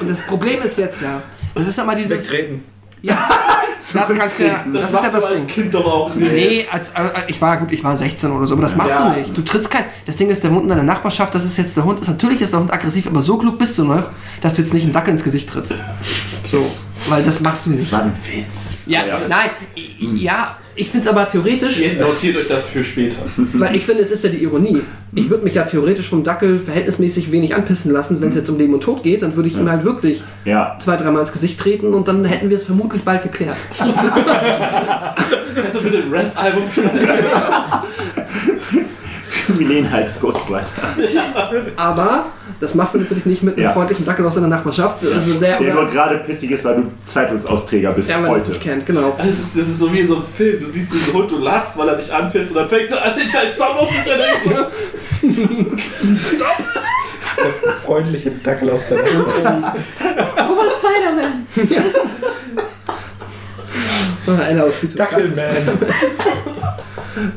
Und 0.00 0.10
das 0.10 0.22
Problem 0.22 0.60
ist 0.62 0.78
jetzt 0.78 1.00
ja, 1.00 1.22
das 1.54 1.68
ist 1.68 1.78
immer 1.78 1.94
dieses. 1.94 2.28
Wegtreten. 2.28 2.64
Ja, 3.02 3.28
das 3.92 4.08
kannst 4.16 4.38
du 4.38 4.46
ja. 4.46 4.64
Das, 4.72 4.92
ist 4.92 5.02
ja 5.02 5.10
das 5.10 5.20
du 5.22 5.26
als 5.28 5.36
Ding. 5.38 5.46
Kind 5.48 5.74
doch 5.74 5.84
auch 5.84 6.14
nicht. 6.14 6.32
Nee, 6.32 6.66
als, 6.70 6.90
äh, 6.90 7.02
ich 7.26 7.40
war 7.42 7.56
gut, 7.58 7.72
ich 7.72 7.82
war 7.82 7.96
16 7.96 8.30
oder 8.30 8.46
so, 8.46 8.54
aber 8.54 8.62
das 8.62 8.76
machst 8.76 8.92
Ja. 8.92 9.10
du 9.10 9.18
nicht. 9.18 9.36
Du 9.36 9.42
trittst 9.42 9.70
kein. 9.70 9.84
Das 10.06 10.16
Ding 10.16 10.30
ist, 10.30 10.42
der 10.44 10.50
Hund 10.52 10.62
in 10.62 10.68
deiner 10.68 10.82
Nachbarschaft, 10.84 11.34
das 11.34 11.44
ist 11.44 11.56
jetzt 11.58 11.76
der 11.76 11.84
Hund, 11.84 12.00
ist, 12.00 12.08
natürlich 12.08 12.40
ist 12.40 12.52
der 12.52 12.60
Hund 12.60 12.72
aggressiv, 12.72 13.06
aber 13.08 13.22
so 13.22 13.36
klug 13.38 13.58
bist 13.58 13.76
du 13.78 13.84
noch, 13.84 14.04
dass 14.40 14.54
du 14.54 14.62
jetzt 14.62 14.72
nicht 14.72 14.84
einen 14.84 14.92
Dackel 14.92 15.12
ins 15.12 15.24
Gesicht 15.24 15.50
trittst. 15.50 15.74
So. 16.46 16.70
Weil 17.08 17.22
das 17.22 17.40
machst 17.40 17.66
du 17.66 17.70
nicht. 17.70 17.82
Das 17.82 17.92
war 17.92 18.02
ein 18.02 18.12
Witz. 18.32 18.76
Ja, 18.86 19.02
nein, 19.28 19.50
ja, 20.14 20.56
ich 20.74 20.88
finde 20.88 21.06
es 21.06 21.12
aber 21.12 21.28
theoretisch, 21.28 21.78
Ihr 21.80 21.94
notiert 22.00 22.36
euch 22.36 22.48
das 22.48 22.64
für 22.64 22.82
später. 22.82 23.16
weil 23.54 23.76
ich 23.76 23.84
finde, 23.84 24.02
es 24.02 24.10
ist 24.10 24.24
ja 24.24 24.30
die 24.30 24.42
Ironie. 24.42 24.80
Ich 25.14 25.28
würde 25.28 25.44
mich 25.44 25.54
ja 25.54 25.64
theoretisch 25.64 26.08
vom 26.08 26.24
Dackel 26.24 26.58
verhältnismäßig 26.58 27.30
wenig 27.30 27.54
anpissen 27.54 27.92
lassen, 27.92 28.20
wenn 28.22 28.30
es 28.30 28.36
jetzt 28.36 28.48
um 28.48 28.56
Leben 28.56 28.72
und 28.72 28.82
Tod 28.82 29.02
geht, 29.02 29.20
dann 29.22 29.36
würde 29.36 29.48
ich 29.50 29.58
ihm 29.58 29.68
halt 29.70 29.84
wirklich 29.84 30.22
Ja. 30.46 30.76
zwei, 30.80 30.96
dreimal 30.96 31.20
ins 31.20 31.32
Gesicht 31.32 31.60
treten 31.60 31.92
und 31.92 32.08
dann 32.08 32.24
hätten 32.24 32.48
wir 32.48 32.56
es 32.56 32.64
vermutlich 32.64 33.02
bald 33.02 33.22
geklärt. 33.22 33.56
Kannst 33.78 35.74
du 35.76 35.82
bitte 35.82 35.98
ein 35.98 36.10
Rap-Album 36.10 36.62
schreiben? 36.72 36.98
Milene 39.48 39.90
als 39.92 40.20
Ghostwriter. 40.20 40.66
Aber 41.76 42.26
das 42.60 42.74
machst 42.74 42.94
du 42.94 42.98
natürlich 42.98 43.26
nicht 43.26 43.42
mit 43.42 43.56
einem 43.56 43.64
Ja. 43.66 43.72
freundlichen 43.72 44.04
Dackel 44.04 44.24
aus 44.26 44.34
deiner 44.34 44.48
Nachbarschaft. 44.48 45.04
Also 45.04 45.34
der, 45.40 45.58
Der 45.58 45.74
nur 45.74 45.86
gerade 45.86 46.18
pissig 46.18 46.50
ist, 46.50 46.64
weil 46.64 46.76
du 46.76 46.82
Zeitungsausträger 47.06 47.92
bist 47.92 48.08
der 48.08 48.18
man 48.18 48.30
heute. 48.30 48.50
nicht 48.50 48.60
kennt, 48.62 48.86
genau. 48.86 49.14
Das 49.18 49.26
ist, 49.28 49.56
das 49.56 49.68
ist 49.68 49.78
so 49.78 49.92
wie 49.92 50.00
in 50.00 50.08
so 50.08 50.16
einem 50.16 50.24
Film. 50.24 50.60
Du 50.60 50.66
siehst 50.66 50.92
diesen 50.92 51.12
Hund, 51.12 51.30
du 51.30 51.38
lachst, 51.38 51.76
weil 51.76 51.88
er 51.88 51.96
dich 51.96 52.12
anpisst 52.12 52.50
und 52.50 52.56
dann 52.58 52.68
fängt 52.68 52.90
er 52.90 53.04
an, 53.04 53.12
den 53.18 53.30
scheiß 53.30 53.56
Sound 53.56 53.78
aufzunehmen. 53.78 54.66
Freundliche 57.84 58.30
Dackel 58.42 58.70
aus 58.70 58.88
der 58.88 58.98
Wo 58.98 59.02
war 59.04 59.74
Spider-Man? 60.78 61.46
Einer 64.26 64.64
aus 64.64 64.76
viel 64.76 64.88
zu 64.88 64.98
Dackelman. 64.98 65.34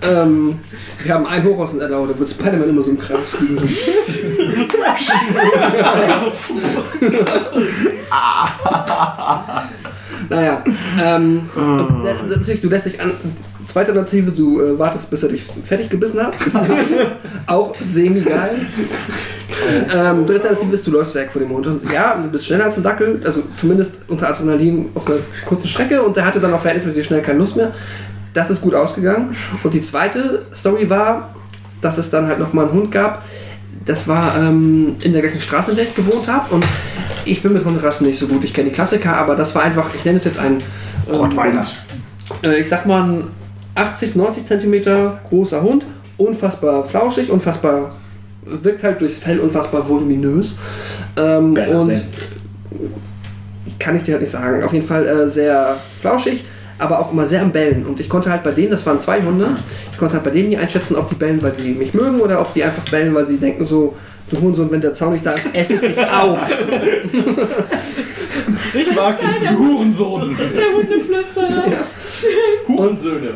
ähm, 0.08 0.60
Wir 1.04 1.14
haben 1.14 1.26
ein 1.26 1.44
Hochhaus 1.44 1.74
in 1.74 1.82
Erlau, 1.82 2.06
da 2.06 2.18
wird 2.18 2.30
Spider-Man 2.30 2.70
immer 2.70 2.84
so 2.84 2.92
im 2.92 3.00
Kreis 3.00 3.30
fliegen. 3.32 3.58
naja, 10.30 10.64
ähm, 11.04 11.50
äh, 11.56 11.60
natürlich, 12.28 12.62
du 12.62 12.70
lässt 12.70 12.86
dich 12.86 13.02
an. 13.02 13.14
Zweite 13.68 13.92
Alternative, 13.92 14.32
du 14.32 14.62
äh, 14.62 14.80
wartest, 14.80 15.10
bis 15.10 15.24
er 15.24 15.30
dich 15.30 15.44
fertig 15.64 15.90
gebissen 15.90 16.20
hat. 16.22 16.34
Auch 17.48 17.76
semi-geil. 17.84 18.66
ähm, 19.96 20.26
dritte 20.26 20.50
Alternative 20.50 20.74
ist, 20.74 20.88
du 20.88 20.92
läufst 20.92 21.16
weg 21.16 21.32
vor 21.32 21.42
dem 21.42 21.50
Hund. 21.50 21.68
Und 21.68 21.92
ja, 21.92 22.16
du 22.16 22.30
bist 22.30 22.46
schneller 22.46 22.66
als 22.66 22.78
ein 22.78 22.84
Dackel, 22.84 23.20
also 23.26 23.44
zumindest 23.58 24.00
unter 24.08 24.30
Adrenalin 24.30 24.90
auf 24.94 25.08
einer 25.08 25.18
kurzen 25.46 25.68
Strecke 25.68 26.02
und 26.02 26.16
der 26.16 26.26
hatte 26.26 26.40
dann 26.40 26.54
auch 26.54 26.62
verhältnismäßig 26.62 27.06
schnell 27.06 27.22
keine 27.22 27.40
Lust 27.40 27.56
mehr. 27.56 27.74
Das 28.34 28.50
ist 28.50 28.62
gut 28.62 28.76
ausgegangen. 28.76 29.36
Und 29.64 29.74
die 29.74 29.82
zweite 29.82 30.46
Story 30.54 30.90
war, 30.90 31.34
dass 31.82 31.98
es 31.98 32.10
dann 32.10 32.28
halt 32.28 32.40
nochmal 32.40 32.66
einen 32.66 32.74
Hund 32.74 32.92
gab. 32.92 33.24
Das 33.86 34.08
war 34.08 34.36
ähm, 34.38 34.96
in 35.04 35.14
der 35.14 35.22
gleichen 35.22 35.40
Straße, 35.40 35.72
in 35.72 35.78
der 35.78 35.86
ich 35.86 35.96
gewohnt 35.96 36.28
habe. 36.28 36.54
Und 36.54 36.66
ich 37.26 37.42
bin 37.42 37.54
mit 37.54 37.64
Hunderassen 37.64 38.08
nicht 38.08 38.18
so 38.18 38.28
gut. 38.28 38.44
Ich 38.44 38.54
kenne 38.54 38.70
die 38.70 38.76
Klassiker, 38.76 39.16
aber 39.16 39.36
das 39.36 39.56
war 39.56 39.64
einfach, 39.64 39.94
ich 39.96 40.04
nenne 40.06 40.18
es 40.18 40.26
jetzt 40.26 40.40
ein 40.40 40.58
ähm, 41.08 41.16
Rottweiler. 41.16 41.66
äh, 42.44 42.60
ich 42.60 42.68
sag 42.68 42.86
mal, 42.86 43.04
ein 43.04 43.24
80, 43.76 44.16
90 44.16 44.46
Zentimeter 44.46 45.20
großer 45.30 45.62
Hund. 45.62 45.86
Unfassbar 46.18 46.86
flauschig, 46.86 47.30
unfassbar, 47.30 47.94
wirkt 48.46 48.84
halt 48.84 49.02
durchs 49.02 49.18
Fell 49.18 49.40
unfassbar 49.40 49.88
voluminös. 49.88 50.56
Ähm, 51.18 51.58
und 51.58 52.04
kann 53.80 53.96
ich 53.96 54.04
dir 54.04 54.14
halt 54.14 54.22
nicht 54.22 54.32
sagen. 54.32 54.64
Auf 54.64 54.74
jeden 54.74 54.86
Fall 54.86 55.06
äh, 55.06 55.28
sehr 55.28 55.78
flauschig, 56.00 56.46
aber 56.80 57.00
auch 57.00 57.12
immer 57.12 57.26
sehr 57.26 57.42
am 57.42 57.52
Bellen. 57.52 57.86
Und 57.86 58.00
ich 58.00 58.10
konnte 58.10 58.32
halt 58.32 58.44
bei 58.44 58.52
denen, 58.52 58.72
das 58.72 58.86
waren 58.86 59.00
zwei 59.00 59.22
Hunde, 59.22 59.50
ich 59.92 59.98
konnte 59.98 60.16
halt 60.16 60.24
bei 60.24 60.32
denen 60.32 60.50
nie 60.50 60.58
einschätzen, 60.58 60.96
ob 60.96 61.10
die 61.10 61.16
bellen, 61.16 61.42
weil 61.44 61.52
die 61.52 61.74
mich 61.74 61.94
mögen 61.94 62.20
oder 62.20 62.42
ob 62.42 62.54
die 62.54 62.64
einfach 62.64 62.84
bellen, 62.90 63.14
weil 63.14 63.28
sie 63.28 63.38
denken 63.38 63.66
so, 63.66 63.96
du 64.30 64.42
Hurensohn, 64.42 64.72
wenn 64.72 64.82
der 64.82 64.94
Zaun 64.94 65.14
nicht 65.14 65.26
da 65.26 65.34
ist, 65.34 65.48
esse 65.54 65.74
ich 65.76 65.82
dich 65.82 66.00
auf. 66.00 66.40
Ich 68.78 68.96
mag 68.96 69.18
dich, 69.18 69.50
du 69.50 69.58
Hurensohn. 69.58 70.36
Der 70.38 70.76
Hundeflüsterer. 70.76 71.64
Schön. 72.08 72.68
Hurensöhne. 72.68 73.36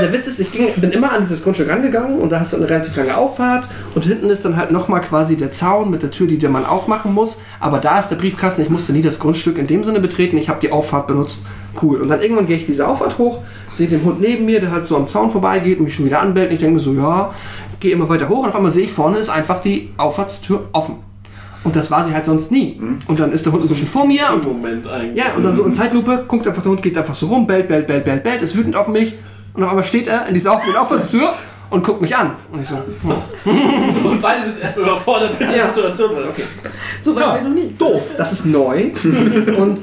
Der 0.00 0.12
Witz 0.12 0.26
ist, 0.26 0.40
ich 0.40 0.50
ging, 0.50 0.68
bin 0.76 0.90
immer 0.90 1.12
an 1.12 1.20
dieses 1.20 1.42
Grundstück 1.42 1.68
rangegangen 1.68 2.18
und 2.18 2.32
da 2.32 2.40
hast 2.40 2.52
du 2.52 2.56
eine 2.56 2.68
relativ 2.68 2.96
lange 2.96 3.16
Auffahrt 3.16 3.68
und 3.94 4.04
hinten 4.04 4.28
ist 4.28 4.44
dann 4.44 4.56
halt 4.56 4.72
nochmal 4.72 5.02
quasi 5.02 5.36
der 5.36 5.52
Zaun 5.52 5.90
mit 5.90 6.02
der 6.02 6.10
Tür, 6.10 6.26
die 6.26 6.38
der 6.38 6.50
man 6.50 6.64
aufmachen 6.64 7.14
muss. 7.14 7.38
Aber 7.60 7.78
da 7.78 7.98
ist 7.98 8.08
der 8.08 8.16
Briefkasten, 8.16 8.62
ich 8.62 8.70
musste 8.70 8.92
nie 8.92 9.02
das 9.02 9.20
Grundstück 9.20 9.56
in 9.56 9.66
dem 9.66 9.84
Sinne 9.84 10.00
betreten, 10.00 10.36
ich 10.36 10.48
habe 10.48 10.60
die 10.60 10.72
Auffahrt 10.72 11.06
benutzt. 11.06 11.44
Cool. 11.80 12.00
Und 12.00 12.08
dann 12.08 12.20
irgendwann 12.20 12.46
gehe 12.46 12.56
ich 12.56 12.66
diese 12.66 12.88
Auffahrt 12.88 13.18
hoch, 13.18 13.40
sehe 13.74 13.86
den 13.86 14.04
Hund 14.04 14.20
neben 14.20 14.46
mir, 14.46 14.60
der 14.60 14.72
halt 14.72 14.88
so 14.88 14.96
am 14.96 15.06
Zaun 15.06 15.30
vorbeigeht 15.30 15.78
und 15.78 15.84
mich 15.84 15.94
schon 15.94 16.06
wieder 16.06 16.20
anbellt. 16.20 16.48
Und 16.48 16.54
ich 16.54 16.60
denke 16.60 16.76
mir 16.76 16.82
so, 16.82 16.92
ja, 16.92 17.32
gehe 17.78 17.92
immer 17.92 18.08
weiter 18.08 18.28
hoch 18.28 18.42
und 18.42 18.48
auf 18.48 18.56
einmal 18.56 18.72
sehe 18.72 18.84
ich 18.84 18.92
vorne 18.92 19.18
ist 19.18 19.30
einfach 19.30 19.60
die 19.60 19.90
Auffahrtstür 19.96 20.68
offen. 20.72 21.09
Und 21.62 21.76
das 21.76 21.90
war 21.90 22.02
sie 22.04 22.14
halt 22.14 22.24
sonst 22.24 22.50
nie. 22.50 22.80
Und 23.06 23.20
dann 23.20 23.32
ist 23.32 23.44
der 23.44 23.52
Hund 23.52 23.62
ein 23.64 23.68
bisschen 23.68 23.86
vor 23.86 24.06
mir 24.06 24.22
und 24.32 24.44
Moment 24.46 24.88
eigentlich. 24.88 25.18
ja, 25.18 25.34
und 25.36 25.42
dann 25.44 25.54
so 25.54 25.64
in 25.64 25.74
Zeitlupe 25.74 26.24
guckt 26.26 26.46
einfach 26.46 26.62
der 26.62 26.70
Hund, 26.72 26.82
geht 26.82 26.96
einfach 26.96 27.14
so 27.14 27.26
rum, 27.26 27.46
bellt, 27.46 27.68
bellt, 27.68 27.86
bellt, 27.86 28.04
bellt, 28.04 28.22
bellt, 28.22 28.42
ist 28.42 28.56
wütend 28.56 28.76
auf 28.76 28.88
mich. 28.88 29.14
Und 29.52 29.62
auf 29.64 29.68
einmal 29.70 29.84
steht 29.84 30.06
er 30.06 30.26
in 30.26 30.32
dieser 30.34 30.54
offenen 30.54 30.76
Auffahrtstür 30.76 31.34
und 31.68 31.84
guckt 31.84 32.00
mich 32.00 32.16
an. 32.16 32.32
Und 32.50 32.62
ich 32.62 32.68
so, 32.68 32.76
hm, 32.76 34.06
Und 34.06 34.22
beide 34.22 34.44
sind 34.44 34.60
erstmal 34.62 34.86
überfordert 34.88 35.38
mit 35.38 35.50
der 35.50 35.56
Ja. 35.58 35.66
Situation. 35.74 36.10
okay, 36.12 36.42
So 37.02 37.14
weit 37.14 37.22
Ja. 37.42 37.48
noch 37.48 37.54
nie. 37.54 37.74
doof, 37.76 38.10
das 38.16 38.32
ist 38.32 38.46
neu. 38.46 38.90
und 39.58 39.78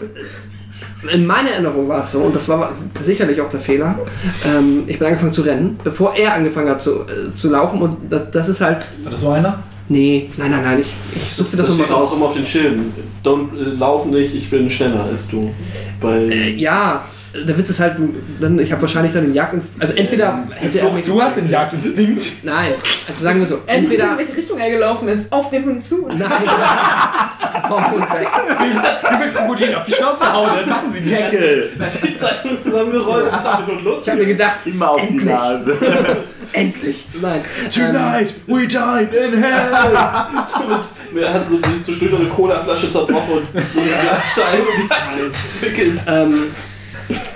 in 1.14 1.28
meiner 1.28 1.49
Erinnerung 1.52 1.88
war 1.88 1.99
es 1.99 2.12
so, 2.12 2.20
und 2.22 2.36
das 2.36 2.49
war 2.49 2.72
sicherlich 2.99 3.40
auch 3.40 3.49
der 3.49 3.60
Fehler, 3.60 3.99
ähm, 4.45 4.84
ich 4.88 4.98
bin 4.98 5.08
angefangen 5.08 5.32
zu 5.32 5.44
rennen, 5.44 5.80
bevor 5.84 6.16
er 6.16 6.34
angefangen 6.34 6.70
hat 6.70 6.82
zu, 6.82 7.02
äh, 7.02 7.34
zu 7.36 7.49
laufen. 7.52 7.82
Und 7.82 8.12
das, 8.12 8.32
das 8.32 8.49
ist 8.49 8.62
halt, 8.62 8.86
War 9.04 9.12
das 9.12 9.22
so 9.22 9.30
einer? 9.30 9.60
Nee, 9.89 10.30
nein, 10.38 10.51
nein, 10.51 10.64
nein, 10.64 10.80
ich, 10.81 10.88
ich 11.15 11.34
suchte 11.35 11.57
das, 11.57 11.68
Das 11.68 11.69
nochmal 11.69 11.85
steht 11.88 11.95
auch 11.97 12.01
raus. 12.01 12.14
immer 12.15 12.26
auf 12.27 12.34
den 12.35 12.45
Schilden. 12.45 12.93
Don't, 13.23 13.57
äh, 13.57 13.76
lauf 13.77 14.05
nicht, 14.05 14.34
ich 14.35 14.49
bin 14.49 14.69
schneller 14.69 15.03
als 15.03 15.27
du. 15.27 15.53
Bei 15.99 16.26
Ja, 16.55 17.05
der 17.45 17.57
Witz 17.57 17.69
ist 17.69 17.80
halt, 17.80 17.97
du- 17.99 18.14
dann, 18.39 18.59
ich 18.59 18.72
habe 18.72 18.81
wahrscheinlich 18.81 19.14
dann 19.14 19.23
den 19.23 19.34
Jagdinstinkt, 19.34 19.81
also 19.81 19.93
entweder 19.95 20.43
hätte 20.55 20.80
er 20.80 20.91
mich... 20.91 21.05
Du 21.05 21.22
hast 21.22 21.38
den 21.38 21.49
Jagdinstinkt. 21.49 22.43
Nein, 22.43 22.73
also 23.07 23.23
sagen 23.23 23.39
wir 23.39 23.47
so, 23.47 23.59
entweder... 23.65 24.11
in 24.14 24.18
welche 24.18 24.38
Richtung 24.38 24.59
er 24.59 24.69
gelaufen 24.69 25.07
ist. 25.07 25.31
Auf 25.31 25.49
den 25.49 25.65
Hund 25.65 25.84
zu. 25.84 26.07
Nein, 26.07 26.18
vom 27.68 27.91
Hund 27.91 28.14
weg. 28.14 28.27
Wie 28.59 29.18
mit 29.26 29.34
Krokodilen 29.35 29.76
auf 29.76 29.84
die 29.84 29.93
Schnauze 29.93 30.31
hauen, 30.31 30.49
dann 30.59 30.69
machen 30.69 30.91
sie 30.91 31.01
die 31.01 31.09
Deckel! 31.09 31.72
da 31.77 31.85
hat 31.85 31.93
die 32.03 32.18
Zeitung 32.18 32.61
zusammengerollt 32.61 33.26
und 33.26 33.69
und 33.69 33.84
los. 33.84 33.99
Ich 34.03 34.09
habe 34.09 34.19
mir 34.19 34.26
gedacht, 34.27 34.55
Immer 34.65 34.91
auf 34.91 35.01
die. 35.07 35.26
Nase. 35.26 35.77
endlich. 36.53 37.05
Nein. 37.22 37.41
Ähm, 37.64 37.69
Tonight 37.69 38.34
we 38.47 38.68
dine 38.68 39.09
in 39.11 39.41
hell. 39.43 39.97
Er 41.15 41.34
hat 41.34 41.47
so 41.49 41.55
die 41.57 41.81
zwischendurch 41.81 42.11
noch 42.11 42.19
eine 42.19 42.30
Colaflasche 42.30 42.91
zerbrochen 42.91 43.38
und 43.38 43.47
so 43.73 43.80
eine 43.80 43.89
Glasscheibe 43.89 44.68
und 44.68 45.34
gewickelt. 45.61 45.99
ähm, 46.07 46.43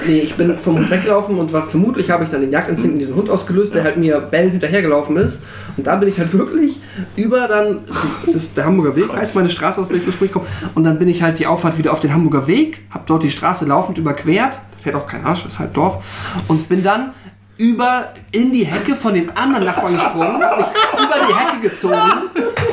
nee, 0.05 0.19
ich 0.19 0.35
bin 0.35 0.57
vom 0.59 0.77
Hund 0.77 0.89
weggelaufen 0.89 1.37
und 1.37 1.53
war 1.53 1.63
vermutlich 1.63 2.09
habe 2.09 2.23
ich 2.23 2.29
dann 2.29 2.41
den 2.41 2.51
Jagdinstinkt 2.51 2.95
in 2.95 2.99
diesen 2.99 3.15
Hund 3.15 3.29
ausgelöst, 3.29 3.73
der 3.73 3.83
halt 3.83 3.97
mir 3.97 4.19
bellend 4.19 4.51
hinterhergelaufen 4.51 5.17
ist. 5.17 5.43
Und 5.77 5.87
da 5.87 5.95
bin 5.95 6.09
ich 6.09 6.17
halt 6.17 6.33
wirklich 6.33 6.81
über 7.15 7.47
dann, 7.47 7.81
das 8.25 8.35
ist 8.35 8.57
der 8.57 8.65
Hamburger 8.65 8.95
Weg, 8.95 9.13
heißt 9.13 9.35
meine 9.35 9.49
Straße, 9.49 9.79
aus 9.79 9.89
der 9.89 9.97
ich 9.97 10.07
ursprünglich 10.07 10.33
komme. 10.33 10.45
Und 10.75 10.83
dann 10.83 10.99
bin 10.99 11.07
ich 11.07 11.21
halt 11.21 11.39
die 11.39 11.47
Auffahrt 11.47 11.77
wieder 11.77 11.91
auf 11.91 11.99
den 11.99 12.13
Hamburger 12.13 12.47
Weg, 12.47 12.81
habe 12.89 13.03
dort 13.07 13.23
die 13.23 13.29
Straße 13.29 13.65
laufend 13.65 13.97
überquert. 13.97 14.53
Da 14.53 14.77
fährt 14.77 14.95
auch 14.95 15.07
kein 15.07 15.25
Arsch, 15.25 15.45
ist 15.45 15.59
halt 15.59 15.75
Dorf. 15.75 16.03
Und 16.47 16.67
bin 16.67 16.83
dann 16.83 17.11
über 17.57 18.09
in 18.31 18.51
die 18.51 18.65
Hecke 18.65 18.95
von 18.95 19.13
den 19.13 19.35
anderen 19.37 19.65
Nachbarn 19.65 19.93
gesprungen, 19.93 20.41
hab 20.41 20.57
mich 20.57 20.67
über 21.05 21.27
die 21.27 21.35
Hecke 21.35 21.69
gezogen 21.69 21.95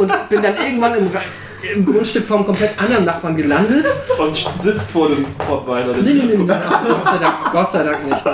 und 0.00 0.28
bin 0.30 0.42
dann 0.42 0.54
irgendwann 0.56 0.94
im, 0.94 1.10
im 1.74 1.84
Grundstück 1.84 2.24
vom 2.26 2.44
komplett 2.46 2.78
anderen 2.80 3.04
Nachbarn 3.04 3.36
gelandet. 3.36 3.84
Und 4.18 4.46
sitzt 4.62 4.90
vor 4.90 5.08
dem 5.08 5.24
Rottweiler. 5.48 5.96
Nee, 5.96 6.12
nee, 6.12 6.22
nee, 6.22 6.36
nee. 6.36 6.46
Gott 6.46 7.08
sei 7.08 7.18
Dank, 7.18 7.52
Gott 7.52 7.70
sei 7.72 7.82
Dank 7.84 8.04
nicht. 8.08 8.24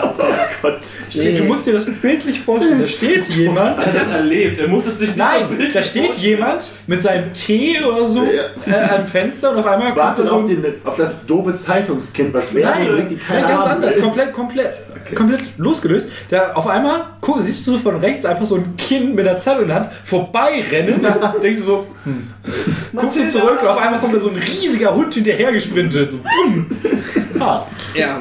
Gott. 0.62 0.80
Nee. 1.14 1.36
Du 1.38 1.44
musst 1.44 1.66
dir 1.66 1.72
das 1.74 1.90
bildlich 1.94 2.40
vorstellen. 2.40 2.80
Da 2.80 2.86
steht 2.86 3.28
jemand. 3.30 3.78
Er 3.78 3.86
hat 3.86 3.94
das 3.94 4.08
erlebt, 4.08 4.58
er 4.58 4.68
muss 4.68 4.86
es 4.86 4.98
sich 4.98 5.08
nicht 5.10 5.18
Nein, 5.18 5.48
da 5.72 5.82
steht 5.82 6.04
vorstellen. 6.06 6.30
jemand 6.30 6.70
mit 6.86 7.02
seinem 7.02 7.32
Tee 7.32 7.82
oder 7.82 8.06
so 8.08 8.24
äh, 8.24 8.72
am 8.96 9.06
Fenster 9.06 9.50
und 9.52 9.58
auf 9.58 9.66
einmal 9.66 9.88
kommt 9.88 9.98
da 9.98 10.04
Wartet 10.04 10.28
so 10.28 10.34
auf, 10.36 10.46
den, 10.46 10.64
auf 10.84 10.96
das 10.96 11.24
doofe 11.26 11.54
Zeitungskind, 11.54 12.34
was 12.34 12.52
wäre 12.54 12.70
Nein, 12.70 13.18
nein, 13.28 13.42
ganz 13.42 13.52
Ahnung. 13.64 13.68
anders. 13.76 14.00
Komplett, 14.00 14.32
komplett, 14.32 14.74
komplett 15.14 15.58
losgelöst. 15.58 16.10
Da 16.28 16.52
auf 16.52 16.66
einmal 16.66 17.06
guck, 17.20 17.40
siehst 17.42 17.66
du 17.66 17.72
so 17.72 17.78
von 17.78 17.96
rechts 17.96 18.24
einfach 18.24 18.44
so 18.44 18.56
ein 18.56 18.76
Kind 18.76 19.14
mit 19.14 19.26
der 19.26 19.38
Zeitung 19.38 19.62
in 19.62 19.68
der 19.68 19.76
Hand 19.76 19.90
vorbeirennen. 20.04 21.00
denkst 21.42 21.60
du 21.60 21.64
so, 21.64 21.86
hm. 22.04 22.26
guckst 22.94 23.18
du 23.18 23.28
zurück 23.28 23.62
und 23.62 23.68
auf 23.68 23.78
einmal 23.78 24.00
kommt 24.00 24.14
da 24.14 24.20
so 24.20 24.28
ein 24.30 24.36
riesiger 24.36 24.94
Hund 24.94 25.12
hinterher 25.14 25.52
gesprintet. 25.52 26.12
So, 26.12 26.18
bumm. 26.18 26.66
Ah, 27.40 27.66
Ja, 27.94 28.20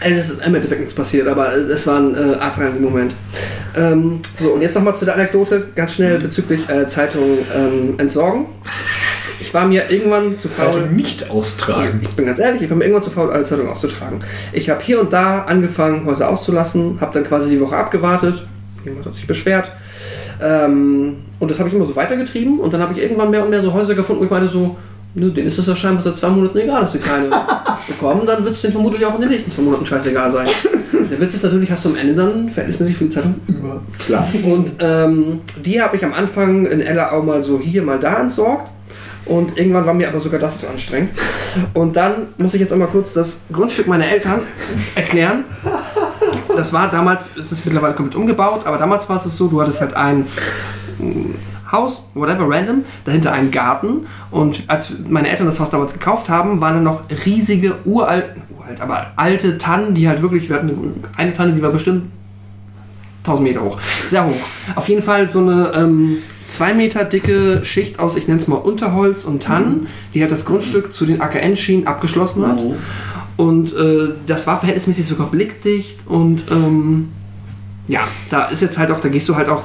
es 0.00 0.30
ist 0.30 0.46
im 0.46 0.54
Endeffekt 0.54 0.80
nichts 0.80 0.94
passiert, 0.94 1.26
aber 1.26 1.54
es 1.54 1.86
war 1.86 1.98
ein 1.98 2.14
äh, 2.14 2.36
Adrenalin-Moment. 2.38 3.14
Ähm, 3.76 4.20
so, 4.38 4.50
und 4.50 4.60
jetzt 4.60 4.74
nochmal 4.74 4.96
zu 4.96 5.04
der 5.04 5.14
Anekdote, 5.14 5.68
ganz 5.74 5.94
schnell 5.94 6.18
bezüglich 6.18 6.68
äh, 6.68 6.86
Zeitung 6.86 7.38
ähm, 7.54 7.94
entsorgen. 7.98 8.46
Ich 9.40 9.52
war 9.54 9.66
mir 9.66 9.90
irgendwann 9.90 10.38
zu 10.38 10.48
faul. 10.48 10.72
Zeitung 10.72 10.96
nicht 10.96 11.30
austragen. 11.30 12.00
Ich 12.02 12.10
bin 12.10 12.26
ganz 12.26 12.38
ehrlich, 12.38 12.62
ich 12.62 12.70
war 12.70 12.76
mir 12.76 12.84
irgendwann 12.84 13.04
zu 13.04 13.10
faul, 13.10 13.30
alle 13.30 13.44
Zeitungen 13.44 13.70
auszutragen. 13.70 14.20
Ich 14.52 14.70
habe 14.70 14.82
hier 14.82 15.00
und 15.00 15.12
da 15.12 15.44
angefangen, 15.44 16.04
Häuser 16.06 16.28
auszulassen, 16.28 16.98
habe 17.00 17.12
dann 17.12 17.24
quasi 17.24 17.50
die 17.50 17.60
Woche 17.60 17.76
abgewartet. 17.76 18.46
Jemand 18.84 19.06
hat 19.06 19.14
sich 19.14 19.26
beschwert. 19.26 19.72
Ähm, 20.42 21.16
und 21.38 21.50
das 21.50 21.58
habe 21.58 21.68
ich 21.68 21.74
immer 21.74 21.86
so 21.86 21.96
weitergetrieben. 21.96 22.60
Und 22.60 22.72
dann 22.72 22.80
habe 22.80 22.92
ich 22.92 23.02
irgendwann 23.02 23.30
mehr 23.30 23.42
und 23.42 23.50
mehr 23.50 23.62
so 23.62 23.72
Häuser 23.72 23.94
gefunden, 23.94 24.20
wo 24.20 24.24
ich 24.24 24.30
meinte 24.30 24.48
so, 24.48 24.76
nö, 25.14 25.30
denen 25.30 25.48
ist 25.48 25.58
es 25.58 25.66
ja 25.66 25.74
scheinbar 25.74 26.02
seit 26.02 26.18
zwei 26.18 26.28
Monaten 26.28 26.58
egal, 26.58 26.82
dass 26.82 26.92
sie 26.92 26.98
keine 26.98 27.30
Bekommen, 27.86 28.26
dann 28.26 28.44
wird 28.44 28.54
es 28.54 28.62
dir 28.62 28.70
vermutlich 28.70 29.04
auch 29.04 29.14
in 29.14 29.20
den 29.20 29.30
nächsten 29.30 29.50
zwei 29.50 29.62
Monaten 29.62 29.86
scheißegal 29.86 30.30
sein. 30.30 30.46
Der 31.10 31.20
Witz 31.20 31.34
ist 31.34 31.44
natürlich, 31.44 31.70
hast 31.70 31.84
du 31.84 31.90
am 31.90 31.96
Ende 31.96 32.14
dann 32.14 32.48
verhältnismäßig 32.48 32.96
viel 32.96 33.08
Zeitung 33.08 33.36
über. 33.46 33.80
Klar. 34.04 34.26
Und 34.44 34.72
ähm, 34.80 35.40
die 35.64 35.80
habe 35.80 35.96
ich 35.96 36.04
am 36.04 36.12
Anfang 36.12 36.66
in 36.66 36.80
Ella 36.80 37.12
auch 37.12 37.22
mal 37.22 37.42
so 37.42 37.60
hier, 37.60 37.82
mal 37.82 37.98
da 37.98 38.20
entsorgt. 38.20 38.70
Und 39.24 39.58
irgendwann 39.58 39.86
war 39.86 39.94
mir 39.94 40.08
aber 40.08 40.20
sogar 40.20 40.38
das 40.38 40.60
zu 40.60 40.68
anstrengend. 40.68 41.10
Und 41.74 41.96
dann 41.96 42.28
muss 42.38 42.54
ich 42.54 42.60
jetzt 42.60 42.72
einmal 42.72 42.88
kurz 42.88 43.12
das 43.12 43.40
Grundstück 43.52 43.88
meiner 43.88 44.06
Eltern 44.06 44.40
erklären. 44.94 45.44
Das 46.54 46.72
war 46.72 46.90
damals, 46.90 47.30
es 47.38 47.52
ist 47.52 47.64
mittlerweile 47.64 47.94
komplett 47.94 48.16
umgebaut, 48.16 48.62
aber 48.64 48.78
damals 48.78 49.08
war 49.08 49.16
es 49.16 49.24
so, 49.36 49.48
du 49.48 49.60
hattest 49.60 49.80
halt 49.80 49.94
ein 49.94 50.26
Haus, 51.76 52.02
whatever, 52.14 52.48
random, 52.48 52.84
dahinter 53.04 53.32
einen 53.32 53.50
Garten. 53.50 54.06
Und 54.30 54.64
als 54.66 54.88
meine 55.08 55.28
Eltern 55.28 55.46
das 55.46 55.60
Haus 55.60 55.70
damals 55.70 55.92
gekauft 55.92 56.28
haben, 56.28 56.60
waren 56.60 56.74
da 56.74 56.80
noch 56.80 57.02
riesige, 57.24 57.76
uralt, 57.84 58.24
uralt, 58.56 58.80
aber 58.80 59.12
alte 59.16 59.58
Tannen, 59.58 59.94
die 59.94 60.08
halt 60.08 60.22
wirklich, 60.22 60.48
wir 60.48 60.56
hatten 60.56 60.94
eine 61.16 61.32
Tanne, 61.32 61.52
die 61.52 61.62
war 61.62 61.70
bestimmt 61.70 62.10
1000 63.24 63.48
Meter 63.48 63.62
hoch. 63.62 63.78
Sehr 63.80 64.24
hoch. 64.24 64.34
Auf 64.74 64.88
jeden 64.88 65.02
Fall 65.02 65.28
so 65.28 65.40
eine 65.40 65.72
ähm, 65.74 66.18
zwei 66.48 66.74
Meter 66.74 67.04
dicke 67.04 67.64
Schicht 67.64 67.98
aus, 67.98 68.16
ich 68.16 68.28
nenne 68.28 68.40
es 68.40 68.48
mal 68.48 68.56
Unterholz 68.56 69.24
und 69.24 69.42
Tannen, 69.42 69.88
die 70.14 70.20
halt 70.20 70.30
das 70.30 70.44
Grundstück 70.44 70.94
zu 70.94 71.06
den 71.06 71.20
AKN-Schienen 71.20 71.86
abgeschlossen 71.86 72.46
hat. 72.46 72.62
Und 73.36 73.74
äh, 73.74 74.12
das 74.26 74.46
war 74.46 74.58
verhältnismäßig 74.58 75.06
sogar 75.06 75.26
blickdicht 75.26 76.06
und 76.06 76.46
ähm, 76.50 77.08
ja, 77.88 78.00
da 78.30 78.46
ist 78.46 78.62
jetzt 78.62 78.78
halt 78.78 78.90
auch, 78.90 79.00
da 79.00 79.08
gehst 79.08 79.28
du 79.28 79.36
halt 79.36 79.48
auch, 79.48 79.64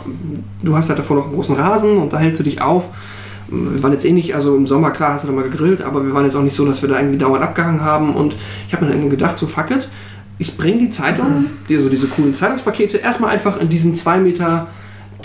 du 0.62 0.76
hast 0.76 0.90
halt 0.90 1.00
davor 1.00 1.18
noch 1.18 1.26
einen 1.26 1.34
großen 1.36 1.56
Rasen 1.56 1.98
und 1.98 2.14
da 2.14 2.18
hältst 2.20 2.40
du 2.40 2.44
dich 2.44 2.62
auf. 2.62 2.84
Wir 3.48 3.84
waren 3.84 3.92
jetzt 3.92 4.06
eh 4.06 4.12
nicht, 4.14 4.34
also 4.36 4.56
im 4.56 4.66
Sommer, 4.68 4.92
klar, 4.92 5.14
hast 5.14 5.24
du 5.24 5.28
da 5.28 5.34
mal 5.34 5.44
gegrillt, 5.44 5.82
aber 5.82 6.06
wir 6.06 6.14
waren 6.14 6.24
jetzt 6.26 6.36
auch 6.36 6.42
nicht 6.44 6.56
so, 6.56 6.66
dass 6.66 6.82
wir 6.82 6.90
da 6.90 7.00
irgendwie 7.00 7.18
dauernd 7.18 7.44
abgehangen 7.44 7.82
haben 7.84 8.16
und 8.16 8.36
ich 8.68 8.74
habe 8.74 8.86
mir 8.86 8.92
dann 8.92 9.00
irgendwie 9.02 9.18
gedacht, 9.18 9.38
so 9.38 9.46
fuck 9.48 9.72
it, 9.72 9.90
ich 10.38 10.56
bringe 10.56 10.80
die 10.80 10.90
Zeitung, 10.90 11.48
die, 11.68 11.76
so 11.78 11.90
diese 11.90 12.08
coolen 12.08 12.34
Zeitungspakete, 12.34 12.98
erstmal 12.98 13.32
einfach 13.32 13.60
in 13.60 13.70
diesen 13.70 13.94
zwei 13.96 14.20
Meter 14.20 14.68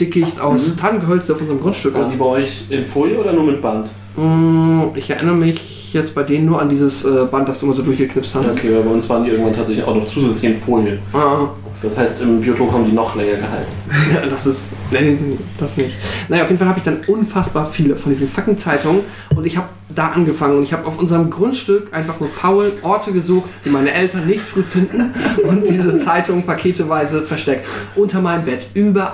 Dickicht 0.01 0.41
aus 0.41 0.77
Tannengehölz, 0.77 1.27
der 1.27 1.37
auf 1.37 1.41
unserem 1.41 1.61
Grundstück 1.61 1.95
War 1.95 2.03
ist. 2.03 2.11
sie 2.11 2.17
bei 2.17 2.25
euch 2.27 2.65
in 2.69 2.85
Folie 2.85 3.17
oder 3.19 3.33
nur 3.33 3.45
mit 3.45 3.63
Band? 3.63 3.89
Mm, 4.17 4.95
Ich 4.95 5.09
erinnere 5.09 5.37
mich 5.37 5.93
jetzt 5.95 6.15
bei 6.15 6.23
denen 6.23 6.45
nur 6.47 6.61
an 6.61 6.69
dieses 6.69 7.05
äh, 7.05 7.25
Band, 7.31 7.49
das 7.49 7.61
du 7.61 7.67
immer 7.67 7.75
so 7.75 7.83
durchgeknipst 7.83 8.35
hast. 8.35 8.47
Ja, 8.47 8.53
okay, 8.53 8.75
weil 8.75 8.83
bei 8.83 8.91
uns 8.91 9.09
waren 9.09 9.25
die 9.25 9.31
irgendwann 9.31 9.55
tatsächlich 9.55 9.85
auch 9.87 9.95
noch 9.95 10.07
zusätzlich 10.07 10.45
in 10.53 10.57
Folie. 10.61 10.99
Ah, 11.15 11.49
Das 11.83 11.97
heißt, 11.97 12.23
im 12.23 12.41
Biotop 12.41 12.73
haben 12.73 12.87
die 12.87 12.93
noch 12.93 13.15
länger 13.15 13.37
gehalten. 13.37 13.73
ja, 14.15 14.27
das 14.29 14.47
ist. 14.47 14.71
Nee, 14.91 15.19
das 15.59 15.77
nicht. 15.77 15.97
Naja, 16.29 16.43
auf 16.43 16.49
jeden 16.49 16.59
Fall 16.59 16.69
habe 16.69 16.79
ich 16.79 16.85
dann 16.85 17.01
unfassbar 17.07 17.67
viele 17.67 17.97
von 17.97 18.11
diesen 18.11 18.29
fucking 18.29 18.57
Zeitungen 18.57 19.03
und 19.35 19.47
ich 19.47 19.57
habe 19.57 19.69
da 19.89 20.09
angefangen 20.09 20.59
und 20.59 20.63
ich 20.63 20.73
habe 20.73 20.87
auf 20.87 20.99
unserem 20.99 21.31
Grundstück 21.31 21.95
einfach 21.95 22.19
nur 22.19 22.29
faul 22.29 22.73
Orte 22.83 23.13
gesucht, 23.13 23.49
die 23.65 23.71
meine 23.71 23.93
Eltern 23.93 24.27
nicht 24.27 24.41
früh 24.41 24.63
finden 24.63 25.15
und 25.47 25.69
diese 25.69 25.99
Zeitungen 25.99 26.45
paketeweise 26.45 27.23
versteckt. 27.23 27.65
Unter 27.95 28.21
meinem 28.21 28.45
Bett, 28.45 28.67
überall. 28.75 29.13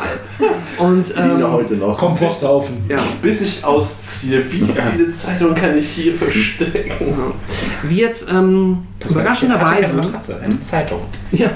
Und 0.78 1.08
Liegen 1.08 1.40
ähm, 1.40 1.52
heute 1.52 1.74
noch. 1.74 1.98
Komposthaufen. 1.98 2.76
ja, 2.88 2.96
Bis 3.20 3.42
ich 3.42 3.64
ausziehe, 3.64 4.44
wie 4.50 4.64
viele 4.92 5.08
Zeitungen 5.08 5.54
kann 5.54 5.76
ich 5.76 5.88
hier 5.88 6.14
verstecken? 6.14 7.14
wie 7.82 7.96
jetzt 7.96 8.28
ähm, 8.30 8.86
überraschenderweise. 9.08 9.96
Matratze, 9.96 10.40
eine 10.40 10.60
Zeitung. 10.60 11.00
Ja, 11.32 11.50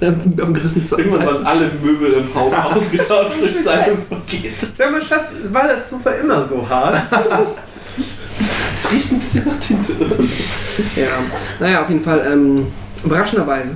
ähm, 0.00 0.36
am 0.40 0.54
gerissen 0.54 0.84
Irgendwann 0.86 1.26
waren 1.26 1.46
alle 1.46 1.70
Möbel 1.82 2.12
im 2.14 2.34
Haus 2.34 2.52
ausgetauscht 2.74 3.40
durch 3.40 3.60
Zeitungspakete. 3.62 4.66
Sag 4.76 4.90
mal, 4.92 5.00
Schatz, 5.00 5.28
war 5.50 5.68
das 5.68 5.90
Sofa 5.90 6.10
immer 6.12 6.44
so 6.44 6.68
hart? 6.68 6.96
Es 8.72 8.90
riecht 8.90 9.12
ein 9.12 9.20
bisschen 9.20 9.46
nach 9.46 9.60
Tinte. 9.60 9.92
Ja, 10.96 11.08
naja, 11.58 11.82
auf 11.82 11.90
jeden 11.90 12.00
Fall, 12.00 12.26
ähm, 12.32 12.68
überraschenderweise 13.04 13.74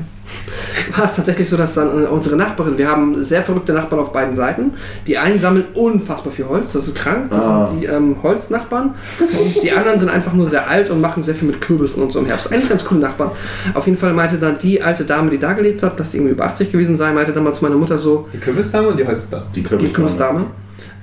war 0.96 1.04
es 1.04 1.16
tatsächlich 1.16 1.48
so, 1.48 1.56
dass 1.56 1.74
dann 1.74 1.88
äh, 2.04 2.06
unsere 2.06 2.36
Nachbarin, 2.36 2.76
wir 2.78 2.88
haben 2.88 3.22
sehr 3.22 3.42
verrückte 3.42 3.72
Nachbarn 3.72 4.00
auf 4.00 4.12
beiden 4.12 4.34
Seiten. 4.34 4.72
Die 5.06 5.16
einen 5.18 5.38
sammeln 5.38 5.64
unfassbar 5.74 6.32
viel 6.32 6.46
Holz, 6.48 6.72
das 6.72 6.86
ist 6.88 6.94
krank, 6.96 7.28
das 7.30 7.46
Ah. 7.46 7.66
sind 7.66 7.80
die 7.80 7.86
ähm, 7.86 8.16
Holznachbarn. 8.22 8.94
Und 9.20 9.62
die 9.62 9.72
anderen 9.72 9.98
sind 9.98 10.08
einfach 10.08 10.32
nur 10.32 10.46
sehr 10.46 10.68
alt 10.68 10.90
und 10.90 11.00
machen 11.00 11.22
sehr 11.22 11.34
viel 11.34 11.48
mit 11.48 11.60
Kürbissen 11.60 12.02
und 12.02 12.12
so 12.12 12.18
im 12.20 12.26
Herbst. 12.26 12.52
Eigentlich 12.52 12.68
ganz 12.68 12.84
coole 12.84 13.00
Nachbarn. 13.00 13.30
Auf 13.74 13.86
jeden 13.86 13.98
Fall 13.98 14.12
meinte 14.12 14.38
dann 14.38 14.58
die 14.58 14.82
alte 14.82 15.04
Dame, 15.04 15.30
die 15.30 15.38
da 15.38 15.52
gelebt 15.52 15.82
hat, 15.82 15.98
dass 15.98 16.12
sie 16.12 16.18
irgendwie 16.18 16.32
über 16.34 16.44
80 16.44 16.70
gewesen 16.70 16.96
sei, 16.96 17.12
meinte 17.12 17.32
dann 17.32 17.44
mal 17.44 17.52
zu 17.54 17.62
meiner 17.64 17.76
Mutter 17.76 17.98
so, 17.98 18.28
Die 18.32 18.38
Kürbisdame 18.38 18.88
und 18.88 18.98
die 18.98 19.06
Holzdame. 19.06 19.42
Die 19.54 19.60
die 19.62 19.68
Kürbisdame. 19.68 19.94
Kürbisdame, 19.94 20.46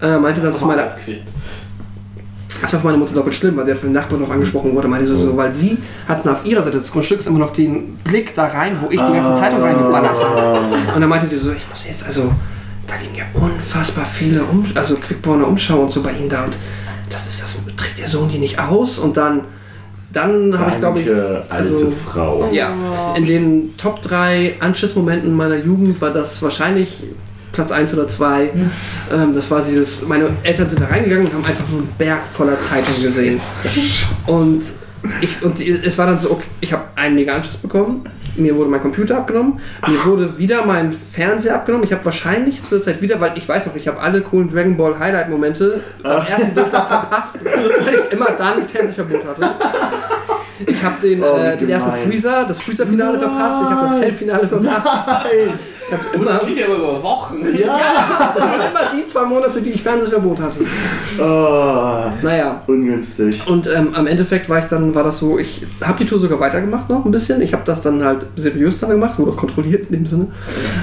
äh, 0.01 0.17
meinte 0.19 0.41
dann 0.41 0.55
zu 0.55 0.65
meiner. 0.65 0.87
Das 2.61 2.73
war 2.73 2.79
für 2.79 2.87
meine 2.87 2.97
Mutter 2.97 3.13
doppelt 3.13 3.33
schlimm, 3.35 3.57
weil 3.57 3.65
sie 3.65 3.71
hat 3.71 3.79
von 3.79 3.89
den 3.89 3.93
Nachbarn 3.93 4.19
darauf 4.19 4.33
angesprochen 4.33 4.75
wurde. 4.75 4.87
Meinte 4.87 5.07
sie 5.07 5.17
so, 5.17 5.35
weil 5.35 5.53
sie 5.53 5.77
hatten 6.07 6.29
auf 6.29 6.45
ihrer 6.45 6.61
Seite 6.61 6.77
des 6.77 6.91
Grundstücks 6.91 7.25
immer 7.25 7.39
noch 7.39 7.53
den 7.53 7.95
Blick 8.03 8.35
da 8.35 8.47
rein, 8.47 8.77
wo 8.81 8.85
ich 8.85 8.99
die 8.99 9.13
ganzen 9.13 9.35
Zeitungen 9.35 9.63
reingeballert 9.63 10.23
habe. 10.23 10.59
Und 10.93 11.01
dann 11.01 11.09
meinte 11.09 11.27
sie 11.27 11.37
so, 11.37 11.51
ich 11.51 11.67
muss 11.69 11.85
jetzt, 11.87 12.05
also, 12.05 12.31
da 12.87 12.95
liegen 13.01 13.15
ja 13.15 13.25
unfassbar 13.33 14.05
viele, 14.05 14.43
um 14.43 14.63
also 14.75 14.95
Quickborner 14.95 15.47
Umschau 15.47 15.79
und 15.79 15.91
so 15.91 16.03
bei 16.03 16.11
ihnen 16.11 16.29
da. 16.29 16.43
Und 16.43 16.57
das 17.09 17.27
ist 17.27 17.41
das, 17.41 17.57
trägt 17.77 17.99
ihr 17.99 18.07
Sohn 18.07 18.29
die 18.29 18.37
nicht 18.37 18.59
aus? 18.59 18.99
Und 18.99 19.17
dann, 19.17 19.45
dann 20.13 20.57
habe 20.59 20.71
ich, 20.71 20.77
glaube 20.77 20.99
ich, 20.99 21.05
Danke, 21.05 21.43
alte 21.49 21.73
also, 21.73 21.91
Frau. 21.91 22.49
ja, 22.51 22.71
in 23.15 23.25
den 23.25 23.77
Top 23.77 24.01
3 24.01 24.57
Anschlussmomenten 24.59 25.33
meiner 25.33 25.57
Jugend 25.57 25.99
war 26.01 26.11
das 26.11 26.41
wahrscheinlich 26.41 27.03
Platz 27.51 27.71
1 27.71 27.93
oder 27.93 28.07
2. 28.07 28.43
Ähm, 29.13 29.33
das 29.33 29.49
war 29.51 29.61
dieses, 29.61 30.07
meine 30.07 30.29
Eltern 30.43 30.69
sind 30.69 30.81
da 30.81 30.85
reingegangen 30.85 31.27
und 31.27 31.33
haben 31.33 31.45
einfach 31.45 31.67
nur 31.69 31.79
einen 31.81 31.93
Berg 31.97 32.21
voller 32.31 32.59
Zeitungen 32.61 33.01
gesehen. 33.03 33.39
Und, 34.27 34.63
ich, 35.21 35.41
und 35.43 35.59
es 35.59 35.97
war 35.97 36.05
dann 36.05 36.19
so, 36.19 36.31
okay, 36.31 36.45
ich 36.61 36.71
habe 36.73 36.83
einen 36.95 37.15
mega 37.15 37.33
Anschluss 37.35 37.57
bekommen. 37.57 38.03
Mir 38.37 38.55
wurde 38.55 38.69
mein 38.69 38.81
Computer 38.81 39.17
abgenommen. 39.17 39.59
Mir 39.85 40.05
wurde 40.05 40.37
wieder 40.37 40.65
mein 40.65 40.93
Fernseher 40.93 41.55
abgenommen. 41.55 41.83
Ich 41.83 41.91
habe 41.91 42.05
wahrscheinlich 42.05 42.63
zur 42.63 42.81
Zeit 42.81 43.01
wieder, 43.01 43.19
weil 43.19 43.33
ich 43.37 43.47
weiß 43.49 43.65
noch, 43.65 43.75
ich 43.75 43.89
habe 43.89 43.99
alle 43.99 44.21
coolen 44.21 44.49
Dragon 44.49 44.77
Ball 44.77 44.97
Highlight-Momente 44.97 45.81
beim 46.01 46.25
ersten 46.25 46.55
Durchlauf 46.55 46.87
verpasst, 46.87 47.39
weil 47.43 47.95
ich 47.95 48.13
immer 48.13 48.27
dann 48.37 48.65
Fernsehverbot 48.65 49.25
hatte. 49.25 49.49
Ich 50.65 50.81
habe 50.83 50.95
den, 51.01 51.21
Oh, 51.23 51.37
äh, 51.37 51.57
den 51.57 51.69
ersten. 51.69 51.91
Freezer, 51.91 52.45
das 52.47 52.61
Freezer-Finale 52.61 53.19
verpasst. 53.19 53.57
Ich 53.63 53.69
habe 53.69 53.81
das 53.87 53.99
Cell-Finale 53.99 54.47
verpasst. 54.47 54.87
Ich 55.33 55.80
habe 55.91 56.03
immer, 56.13 56.31
Das 56.33 56.47
liegt 56.47 56.63
aber 56.63 56.75
über 56.75 57.03
Wochen. 57.03 57.41
das 57.43 57.51
waren 58.47 58.61
immer 58.61 58.91
die 58.95 59.05
zwei 59.05 59.25
Monate, 59.25 59.61
die 59.61 59.71
ich 59.71 59.81
Fernsehverbot 59.81 60.39
hatte. 60.39 60.59
Oh, 61.19 62.11
Naja, 62.21 62.61
ungünstig. 62.67 63.45
und 63.47 63.67
ähm, 63.67 63.93
am 63.93 64.07
Endeffekt 64.07 64.49
war 64.49 64.59
ich 64.59 64.65
dann, 64.65 64.93
war 64.95 65.03
das 65.03 65.19
so, 65.19 65.37
ich 65.37 65.65
habe 65.81 65.97
die 65.97 66.05
Tour 66.05 66.19
sogar 66.19 66.39
weitergemacht 66.39 66.89
noch 66.89 67.05
ein 67.05 67.11
bisschen. 67.11 67.41
Ich 67.41 67.53
habe 67.53 67.63
das 67.65 67.81
dann 67.81 68.03
halt 68.03 68.25
seriös 68.35 68.77
dann 68.77 68.89
gemacht, 68.89 69.17
wurde 69.19 69.31
auch 69.31 69.37
kontrolliert 69.37 69.87
in 69.89 69.97
dem 69.97 70.05
Sinne. 70.05 70.27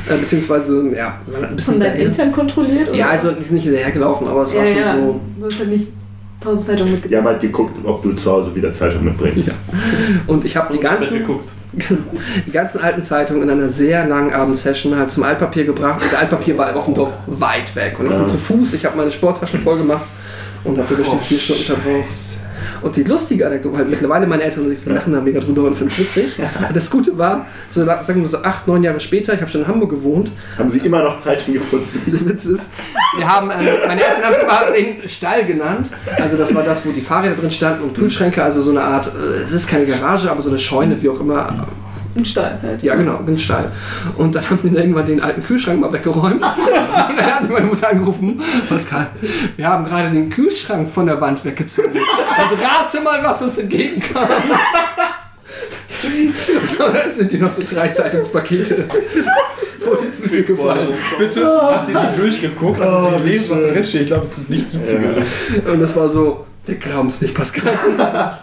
Äh, 0.08 0.16
beziehungsweise, 0.16 0.94
ja, 0.96 1.20
ein 1.26 1.56
bisschen 1.56 1.74
Von 1.74 1.82
deinen 1.82 1.96
Eltern 1.96 2.32
kontrolliert? 2.32 2.88
Ja, 2.94 3.06
oder? 3.06 3.10
also 3.10 3.32
die 3.32 3.42
sind 3.42 3.54
nicht 3.54 3.64
hinterhergelaufen, 3.64 4.26
aber 4.28 4.42
es 4.42 4.54
war 4.54 4.64
ja, 4.64 4.66
schon 4.66 4.82
ja. 4.82 4.94
so. 4.94 5.20
Du 5.38 5.46
hast 5.46 5.58
ja 5.58 5.64
nicht 5.66 5.97
tausend 6.40 6.64
Zeitungen 6.64 6.86
Die 6.88 6.92
mitgebracht. 6.94 7.18
haben 7.18 7.28
halt 7.28 7.40
geguckt, 7.40 7.78
ob 7.84 8.02
du 8.02 8.12
zu 8.14 8.30
Hause 8.30 8.54
wieder 8.54 8.72
Zeitung 8.72 9.04
mitbringst. 9.04 9.48
Ja. 9.48 9.54
Und 10.26 10.44
ich 10.44 10.56
habe 10.56 10.72
die 10.72 10.80
ganzen, 10.80 11.18
geguckt. 11.18 11.48
die 12.46 12.50
ganzen 12.52 12.80
alten 12.80 13.02
Zeitungen 13.02 13.42
in 13.42 13.50
einer 13.50 13.68
sehr 13.68 14.06
langen 14.06 14.32
Abendsession 14.32 14.96
halt 14.96 15.10
zum 15.10 15.22
Altpapier 15.24 15.64
gebracht. 15.64 16.02
Und 16.02 16.12
der 16.12 16.20
Altpapier 16.20 16.56
war 16.58 16.74
auf 16.76 16.84
dem 16.86 16.94
Dorf 16.94 17.12
weit 17.26 17.74
weg. 17.76 17.96
Und 17.98 18.06
ich 18.06 18.12
bin 18.12 18.20
Ja. 18.22 18.26
zu 18.26 18.38
Fuß, 18.38 18.74
ich 18.74 18.84
habe 18.84 18.96
meine 18.96 19.10
Sporttaschen 19.10 19.60
voll 19.60 19.78
gemacht 19.78 20.04
und 20.64 20.78
habe 20.78 20.94
bestimmt 20.94 21.24
vier 21.24 21.38
Stunden 21.38 21.62
verbraucht. 21.62 22.06
Und 22.82 22.96
die 22.96 23.02
lustige 23.02 23.46
Anekdote, 23.46 23.78
halt 23.78 23.90
mittlerweile 23.90 24.26
meine 24.26 24.42
Eltern 24.42 24.68
die 24.70 24.88
lachen 24.90 25.12
da 25.12 25.20
mega 25.20 25.40
drüber 25.40 25.64
und 25.64 25.74
finden 25.74 25.92
es 25.92 25.98
witzig. 25.98 26.38
Das 26.72 26.90
Gute 26.90 27.16
war, 27.18 27.46
so 27.68 27.84
sagen 27.84 28.22
wir 28.22 28.28
so 28.28 28.38
acht, 28.38 28.66
neun 28.66 28.82
Jahre 28.82 29.00
später, 29.00 29.34
ich 29.34 29.40
habe 29.40 29.50
schon 29.50 29.62
in 29.62 29.68
Hamburg 29.68 29.90
gewohnt. 29.90 30.30
Haben 30.56 30.68
sie 30.68 30.78
immer 30.78 31.02
noch 31.02 31.16
Zeitung 31.16 31.54
gefunden. 31.54 31.88
Der 32.06 32.28
Witz 32.28 32.44
ist, 32.44 32.70
wir 33.16 33.26
haben, 33.26 33.50
ähm, 33.50 33.66
meine 33.86 34.02
Eltern 34.02 34.24
haben 34.24 34.34
es 34.34 34.42
immer 34.42 34.72
den 34.72 35.08
Stall 35.08 35.44
genannt. 35.44 35.90
Also 36.16 36.36
das 36.36 36.54
war 36.54 36.62
das, 36.62 36.86
wo 36.86 36.90
die 36.90 37.00
Fahrräder 37.00 37.34
drin 37.34 37.50
standen 37.50 37.84
und 37.84 37.94
Kühlschränke, 37.94 38.42
also 38.42 38.62
so 38.62 38.70
eine 38.70 38.82
Art, 38.82 39.06
äh, 39.06 39.42
es 39.42 39.52
ist 39.52 39.68
keine 39.68 39.86
Garage, 39.86 40.30
aber 40.30 40.42
so 40.42 40.50
eine 40.50 40.58
Scheune, 40.58 41.00
wie 41.02 41.08
auch 41.08 41.20
immer. 41.20 41.66
Ein 42.18 42.24
Stall 42.24 42.58
halt. 42.60 42.82
Ja, 42.82 42.96
genau, 42.96 43.20
ein 43.24 43.38
Stall. 43.38 43.70
Und 44.16 44.34
dann 44.34 44.50
haben 44.50 44.58
die 44.64 44.74
irgendwann 44.74 45.06
den 45.06 45.20
alten 45.20 45.40
Kühlschrank 45.42 45.80
mal 45.80 45.92
weggeräumt. 45.92 46.42
Und 47.08 47.16
dann 47.16 47.34
hat 47.34 47.48
meine 47.48 47.66
Mutter 47.66 47.90
angerufen, 47.90 48.42
Pascal, 48.68 49.06
wir 49.56 49.68
haben 49.68 49.84
gerade 49.84 50.10
den 50.10 50.28
Kühlschrank 50.28 50.90
von 50.90 51.06
der 51.06 51.20
Wand 51.20 51.44
weggezogen. 51.44 51.92
Und 51.92 52.60
rate 52.60 53.00
mal, 53.02 53.22
was 53.22 53.40
uns 53.42 53.58
entgegenkam. 53.58 54.28
Und 56.78 56.94
dann 56.94 57.10
sind 57.10 57.30
die 57.30 57.38
noch 57.38 57.52
so 57.52 57.62
drei 57.62 57.88
Zeitungspakete 57.88 58.84
vor 59.78 59.96
die 59.96 60.22
Füße 60.22 60.42
gefallen. 60.42 60.92
Bitte, 61.18 61.46
habt 61.46 61.88
ihr 61.88 62.00
die 62.00 62.20
durchgeguckt? 62.20 62.80
Habt 62.80 63.12
ihr 63.12 63.18
gelesen, 63.18 63.50
was 63.50 63.62
da 63.62 63.68
drin 63.68 63.86
steht? 63.86 64.00
Ich 64.02 64.06
glaube, 64.08 64.24
es 64.24 64.34
gibt 64.34 64.50
nichts 64.50 64.74
Witzigeres. 64.74 65.30
Und 65.72 65.80
das 65.80 65.94
war 65.94 66.08
so, 66.08 66.46
wir 66.66 66.74
glauben 66.74 67.08
es 67.08 67.20
nicht, 67.20 67.34
Pascal. 67.34 68.38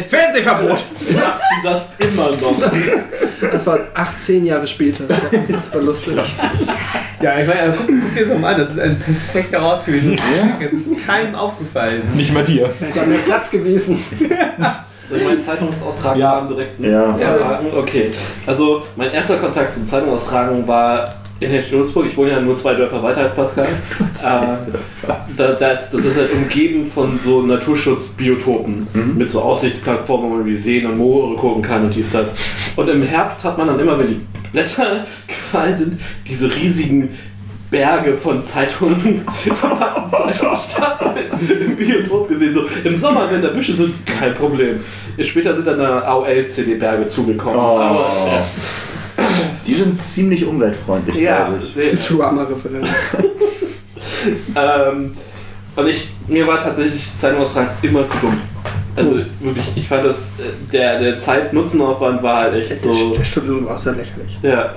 Fernsehverbot! 0.00 0.70
Machst 0.70 1.42
du 1.62 1.68
das 1.68 1.88
immer 1.98 2.30
noch? 2.30 2.70
Das 3.50 3.66
war 3.66 3.80
18 3.94 4.46
Jahre 4.46 4.66
später. 4.66 5.04
Das 5.48 5.60
ist 5.60 5.72
so 5.72 5.80
lustig. 5.80 6.14
Ja, 7.20 7.38
ich 7.38 7.46
meine, 7.46 7.74
guck, 7.76 7.86
guck 7.88 8.14
dir 8.14 8.26
das 8.26 8.38
mal 8.38 8.54
an, 8.54 8.60
das 8.60 8.70
ist 8.70 8.78
ein 8.80 8.98
perfekter 8.98 9.58
Raus 9.58 9.84
gewesen. 9.84 10.18
Das 10.60 10.72
ist 10.72 11.06
keinem 11.06 11.34
aufgefallen. 11.34 12.02
Nicht 12.14 12.32
mal 12.32 12.44
dir. 12.44 12.70
Wäre 12.78 12.92
da 12.94 13.04
mehr 13.04 13.18
Platz 13.18 13.50
gewesen. 13.50 14.02
Soll 15.08 15.18
ich 15.18 15.24
meinen 15.26 15.42
Zeitungsaustrag 15.42 16.16
Ja. 16.16 16.30
haben 16.30 16.48
direkt 16.48 16.80
Ja. 16.80 17.10
abhaken? 17.10 17.66
Okay. 17.76 18.10
Also 18.46 18.84
mein 18.96 19.10
erster 19.10 19.36
Kontakt 19.36 19.74
zum 19.74 19.86
Zeitungsaustragen 19.86 20.66
war 20.66 21.14
in 21.42 21.50
Henstedt-Ulzburg. 21.50 22.06
Ich 22.06 22.16
wohne 22.16 22.30
ja 22.30 22.40
nur 22.40 22.56
zwei 22.56 22.74
Dörfer 22.74 23.02
weiter 23.02 23.22
als 23.22 23.34
Pascal. 23.34 23.66
äh, 24.00 25.14
da, 25.36 25.52
das, 25.52 25.90
das 25.90 26.04
ist 26.04 26.16
halt 26.16 26.32
umgeben 26.32 26.86
von 26.86 27.18
so 27.18 27.42
Naturschutzbiotopen 27.42 28.86
mit 29.16 29.30
so 29.30 29.42
Aussichtsplattformen, 29.42 30.30
wo 30.30 30.34
man 30.36 30.46
wie 30.46 30.56
Seen 30.56 30.86
und 30.86 30.98
Moore 30.98 31.36
gucken 31.36 31.62
kann 31.62 31.84
und 31.84 31.94
dies, 31.94 32.10
das. 32.12 32.34
Und 32.76 32.88
im 32.88 33.02
Herbst 33.02 33.44
hat 33.44 33.58
man 33.58 33.66
dann 33.66 33.80
immer, 33.80 33.98
wenn 33.98 34.08
die 34.08 34.20
Blätter 34.52 35.06
gefallen 35.26 35.76
sind, 35.76 36.00
diese 36.26 36.54
riesigen 36.54 37.10
Berge 37.70 38.12
von 38.12 38.42
Zeitungen, 38.42 39.24
verpackten 39.54 40.10
Zeitungsstapeln 40.12 41.26
im 41.48 41.76
Biotop 41.76 42.28
gesehen. 42.28 42.52
So 42.52 42.64
im 42.84 42.94
Sommer, 42.96 43.28
wenn 43.30 43.40
da 43.40 43.48
Büsche 43.48 43.72
sind, 43.72 43.94
kein 44.06 44.34
Problem. 44.34 44.78
Später 45.20 45.54
sind 45.54 45.66
dann 45.66 45.78
da 45.78 46.02
AOL-CD-Berge 46.02 47.06
zugekommen. 47.06 47.56
Oh. 47.58 47.78
Aber, 47.78 48.44
Die 49.72 49.78
sind 49.78 50.02
ziemlich 50.02 50.44
umweltfreundlich, 50.46 51.16
ja, 51.16 51.46
glaube 51.48 51.62
ich. 51.62 51.98
Futurama-Referenz. 51.98 52.88
ähm, 54.54 55.14
und 55.74 55.88
ich, 55.88 56.10
mir 56.28 56.46
war 56.46 56.58
tatsächlich 56.58 57.16
Zeitungsaustrag 57.16 57.70
immer 57.80 58.06
zu 58.06 58.18
dumm. 58.18 58.38
Also 58.94 59.16
wirklich, 59.40 59.64
ich 59.74 59.88
fand 59.88 60.04
das, 60.04 60.32
äh, 60.38 60.70
der, 60.70 61.00
der 61.00 61.16
Zeit-Nutzen-Aufwand 61.16 62.22
war 62.22 62.42
halt 62.42 62.70
echt 62.70 62.82
so. 62.82 63.14
Der 63.16 63.24
Studium 63.24 63.64
war 63.64 63.78
sehr 63.78 63.94
lächerlich. 63.94 64.38
Ja. 64.42 64.74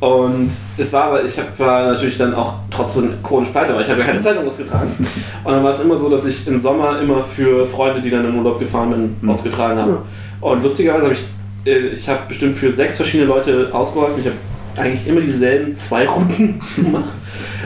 Und 0.00 0.50
es 0.78 0.92
war 0.94 1.04
aber, 1.04 1.24
ich 1.24 1.38
hab, 1.38 1.58
war 1.58 1.92
natürlich 1.92 2.16
dann 2.16 2.32
auch 2.32 2.54
trotzdem 2.70 3.22
chronisch 3.22 3.50
pleite, 3.50 3.74
weil 3.74 3.82
ich 3.82 3.90
habe 3.90 4.00
ja 4.00 4.06
keine 4.06 4.22
Zeitung 4.22 4.46
ausgetragen. 4.46 4.90
Und 5.44 5.52
dann 5.52 5.62
war 5.62 5.72
es 5.72 5.80
immer 5.80 5.98
so, 5.98 6.08
dass 6.08 6.24
ich 6.24 6.46
im 6.46 6.56
Sommer 6.56 7.02
immer 7.02 7.22
für 7.22 7.66
Freunde, 7.66 8.00
die 8.00 8.08
dann 8.08 8.24
in 8.24 8.34
Urlaub 8.34 8.58
gefahren 8.58 8.90
bin, 8.92 9.16
Mhm. 9.20 9.28
ausgetragen 9.28 9.78
habe. 9.78 9.98
Und 10.40 10.62
lustigerweise 10.62 11.04
habe 11.04 11.14
ich, 11.14 11.24
ich 11.68 12.08
habe 12.08 12.22
bestimmt 12.28 12.54
für 12.54 12.72
sechs 12.72 12.96
verschiedene 12.96 13.28
Leute 13.28 13.70
ausgeholfen. 13.72 14.20
Ich 14.20 14.26
habe 14.26 14.36
eigentlich 14.76 15.06
immer 15.06 15.20
dieselben 15.20 15.76
zwei 15.76 16.06
Routen 16.06 16.60
gemacht. 16.76 17.10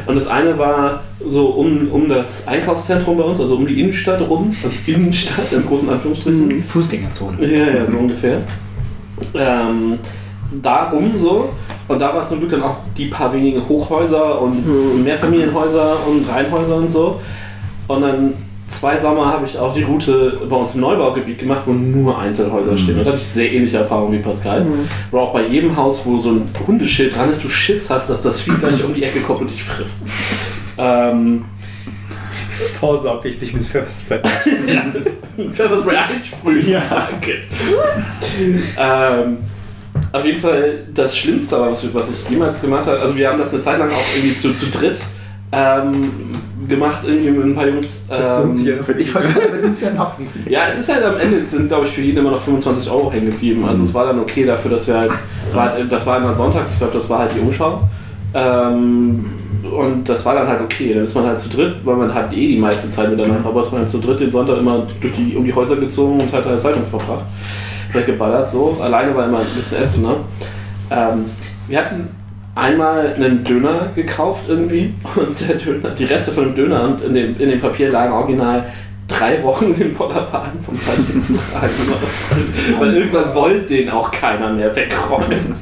Und 0.06 0.16
das 0.16 0.26
eine 0.26 0.58
war 0.58 1.02
so 1.24 1.46
um, 1.46 1.88
um 1.90 2.08
das 2.08 2.48
Einkaufszentrum 2.48 3.16
bei 3.16 3.24
uns, 3.24 3.40
also 3.40 3.56
um 3.56 3.66
die 3.66 3.80
Innenstadt 3.80 4.20
rum, 4.20 4.54
also 4.62 4.76
Innenstadt 4.86 5.52
in 5.52 5.64
großen 5.64 5.88
Anführungsstrichen. 5.88 6.64
Fußgängerzone. 6.64 7.46
Ja, 7.46 7.66
ja, 7.78 7.86
so 7.86 7.98
ungefähr. 7.98 8.42
Ähm, 9.34 9.98
darum 10.60 11.12
so. 11.18 11.50
Und 11.88 11.98
da 11.98 12.14
waren 12.14 12.26
zum 12.26 12.38
Glück 12.38 12.50
dann 12.50 12.62
auch 12.62 12.76
die 12.96 13.06
paar 13.06 13.32
wenige 13.32 13.66
Hochhäuser 13.68 14.40
und 14.40 15.04
Mehrfamilienhäuser 15.04 15.98
und 16.06 16.28
Reihenhäuser 16.28 16.76
und 16.76 16.90
so. 16.90 17.20
Und 17.88 18.02
dann 18.02 18.32
zwei 18.72 18.96
Sommer 18.98 19.26
habe 19.26 19.46
ich 19.46 19.58
auch 19.58 19.74
die 19.74 19.82
Route 19.82 20.40
bei 20.48 20.56
uns 20.56 20.74
im 20.74 20.80
Neubaugebiet 20.80 21.38
gemacht, 21.38 21.62
wo 21.66 21.72
nur 21.72 22.18
Einzelhäuser 22.18 22.76
stehen. 22.76 22.98
Und 22.98 23.04
da 23.04 23.10
habe 23.10 23.18
ich 23.18 23.26
sehr 23.26 23.52
ähnliche 23.52 23.78
Erfahrungen 23.78 24.12
wie 24.12 24.22
Pascal. 24.22 24.66
Wo 25.10 25.18
auch 25.18 25.32
bei 25.32 25.46
jedem 25.46 25.76
Haus, 25.76 26.02
wo 26.04 26.18
so 26.18 26.30
ein 26.30 26.42
Hundeschild 26.66 27.14
dran 27.14 27.30
ist, 27.30 27.44
du 27.44 27.48
Schiss 27.48 27.90
hast, 27.90 28.08
dass 28.08 28.22
das 28.22 28.40
Vieh 28.40 28.54
gleich 28.58 28.82
um 28.84 28.94
die 28.94 29.02
Ecke 29.02 29.20
kommt 29.20 29.42
und 29.42 29.50
dich 29.50 29.62
frisst. 29.62 30.02
Ähm, 30.78 31.44
Vorsorglich 32.80 33.38
sich 33.38 33.52
mit 33.52 33.62
Pfefferspray. 33.62 34.20
Pfefferspray 35.52 35.96
einsprühen. 35.96 36.66
Ja. 36.66 36.82
Danke. 37.10 37.34
ähm, 38.78 39.38
auf 40.12 40.24
jeden 40.24 40.40
Fall 40.40 40.86
das 40.94 41.16
Schlimmste, 41.16 41.60
was, 41.60 41.94
was 41.94 42.08
ich 42.08 42.30
jemals 42.30 42.60
gemacht 42.60 42.86
habe, 42.86 43.00
also 43.00 43.14
wir 43.16 43.28
haben 43.28 43.38
das 43.38 43.52
eine 43.52 43.60
Zeit 43.60 43.78
lang 43.78 43.90
auch 43.90 44.16
irgendwie 44.16 44.34
zu, 44.34 44.54
zu 44.54 44.70
dritt 44.70 44.98
ähm, 45.52 45.92
gemacht, 46.66 47.00
irgendwie 47.04 47.30
mit 47.30 47.46
ein 47.46 47.54
paar 47.54 47.66
Jungs. 47.66 48.06
Das 48.08 48.42
lohnt 48.42 48.56
sich 48.56 48.66
ja 48.66 48.72
Ähm, 48.72 48.78
noch. 48.80 48.88
Ich 48.88 49.14
weiß 49.14 49.28
nicht, 49.28 49.52
wenn 49.52 49.70
es 49.70 49.80
ja 49.80 49.90
noch 49.90 50.12
ja, 50.48 50.60
es 50.68 50.78
ist 50.78 50.94
halt 50.94 51.04
am 51.04 51.20
Ende, 51.20 51.36
es 51.38 51.50
sind 51.50 51.68
glaube 51.68 51.86
ich 51.86 51.92
für 51.92 52.00
jeden 52.00 52.18
immer 52.18 52.30
noch 52.30 52.40
25 52.40 52.90
Euro 52.90 53.12
hängen 53.12 53.26
geblieben. 53.26 53.64
Also 53.68 53.82
es 53.82 53.92
war 53.92 54.06
dann 54.06 54.18
okay 54.20 54.46
dafür, 54.46 54.70
dass 54.70 54.86
wir 54.86 54.96
halt, 54.98 55.10
es 55.46 55.54
war, 55.54 55.72
das 55.88 56.06
war 56.06 56.18
immer 56.18 56.34
sonntags, 56.34 56.70
ich 56.72 56.78
glaube, 56.78 56.94
das 56.94 57.08
war 57.10 57.20
halt 57.20 57.30
die 57.36 57.40
Umschau. 57.40 57.82
Ähm, 58.34 59.26
und 59.70 60.08
das 60.08 60.24
war 60.24 60.34
dann 60.34 60.48
halt 60.48 60.60
okay. 60.62 60.94
Dann 60.94 61.04
ist 61.04 61.14
man 61.14 61.26
halt 61.26 61.38
zu 61.38 61.48
dritt, 61.48 61.76
weil 61.84 61.96
man 61.96 62.12
hat 62.12 62.32
eh 62.32 62.48
die 62.48 62.58
meiste 62.58 62.90
Zeit 62.90 63.10
miteinander, 63.10 63.48
aber 63.48 63.62
ist 63.62 63.70
man 63.70 63.82
halt 63.82 63.90
zu 63.90 63.98
dritt 63.98 64.20
den 64.20 64.30
Sonntag 64.30 64.58
immer 64.58 64.86
durch 65.00 65.14
die, 65.14 65.36
um 65.36 65.44
die 65.44 65.54
Häuser 65.54 65.76
gezogen 65.76 66.20
und 66.20 66.32
hat 66.32 66.44
halt 66.44 66.60
Zeitung 66.60 66.82
verbracht. 66.84 67.24
Weggeballert, 67.92 68.50
so. 68.50 68.78
Alleine 68.80 69.14
war 69.14 69.26
immer 69.26 69.40
ein 69.40 69.46
bisschen 69.54 69.82
ätzend, 69.82 70.06
ne? 70.06 70.14
Ähm, 70.90 71.24
wir 71.68 71.78
hatten 71.78 72.08
einmal 72.54 73.14
einen 73.14 73.44
Döner 73.44 73.90
gekauft 73.94 74.44
irgendwie 74.48 74.94
und 75.16 75.48
der 75.48 75.56
Döner, 75.56 75.90
die 75.90 76.04
Reste 76.04 76.32
von 76.32 76.44
dem 76.44 76.54
Döner 76.54 76.84
und 76.84 77.02
in 77.02 77.14
dem, 77.14 77.40
in 77.40 77.50
dem 77.50 77.60
Papier 77.60 77.90
lagen 77.90 78.12
original 78.12 78.64
drei 79.08 79.42
Wochen 79.42 79.74
im 79.78 79.94
Bollerwagen 79.94 80.62
vom 80.64 80.78
Zeitungstragen 80.78 81.88
noch. 81.88 82.80
Weil 82.80 82.96
irgendwann 82.96 83.34
wollte 83.34 83.66
den 83.66 83.90
auch 83.90 84.10
keiner 84.10 84.52
mehr 84.52 84.74
wegräumen. 84.74 85.54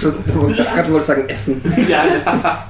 Ich 0.00 0.56
gerade 0.56 0.92
wollte 0.92 1.06
sagen 1.06 1.28
Essen. 1.28 1.60
ja, 1.88 2.04
ja. 2.04 2.64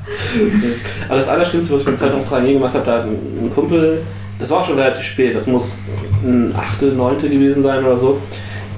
Aber 1.08 1.16
das 1.16 1.28
Allerschlimmste, 1.28 1.72
was 1.72 1.80
ich 1.80 1.86
beim 1.86 1.98
Zeitungstragen 1.98 2.46
je 2.46 2.54
gemacht 2.54 2.74
habe, 2.74 2.84
da 2.84 2.98
hat 2.98 3.04
ein, 3.04 3.16
ein 3.44 3.50
Kumpel, 3.54 4.02
das 4.38 4.50
war 4.50 4.60
auch 4.60 4.64
schon 4.64 4.78
relativ 4.78 5.04
spät, 5.04 5.34
das 5.34 5.46
muss 5.46 5.78
ein 6.22 6.54
8., 6.56 6.82
9. 6.94 7.20
gewesen 7.20 7.62
sein 7.62 7.84
oder 7.84 7.96
so, 7.96 8.20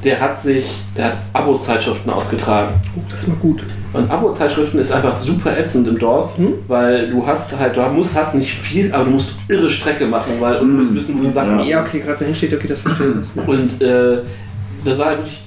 der 0.05 0.21
hat 0.21 0.41
sich, 0.41 0.67
der 0.97 1.07
hat 1.07 1.13
Abo-Zeitschriften 1.33 2.11
ausgetragen. 2.11 2.75
Das 3.09 3.23
ist 3.23 3.29
mal 3.29 3.37
gut. 3.37 3.63
Und 3.93 4.11
Abo-Zeitschriften 4.11 4.79
ist 4.81 4.91
einfach 4.91 5.15
super 5.15 5.57
ätzend 5.57 5.87
im 5.87 5.99
Dorf, 5.99 6.37
Hm? 6.39 6.55
weil 6.67 7.11
du 7.11 7.25
hast 7.27 7.57
halt, 7.59 7.77
du 7.77 7.83
musst, 7.83 8.17
hast 8.19 8.35
nicht 8.35 8.51
viel, 8.53 8.93
aber 8.93 9.05
du 9.05 9.11
musst 9.13 9.35
irre 9.49 9.71
Strecke 9.71 10.07
machen, 10.07 10.33
weil 10.41 10.57
und 10.59 10.69
du 10.69 10.83
musst 10.83 10.95
wissen, 10.95 11.19
wo 11.19 11.23
die 11.25 11.31
Sachen 11.31 11.59
Ja. 11.61 11.65
Ja, 11.65 11.81
okay, 11.83 12.01
gerade 12.01 12.19
dahin 12.19 12.35
steht, 12.35 12.53
okay, 12.55 12.67
das 12.69 12.81
verstehe 12.81 13.07
ich. 13.21 13.49
Und 13.49 13.81
äh, 13.83 14.19
das 14.85 14.99
war 14.99 15.07
halt 15.07 15.19
wirklich. 15.19 15.43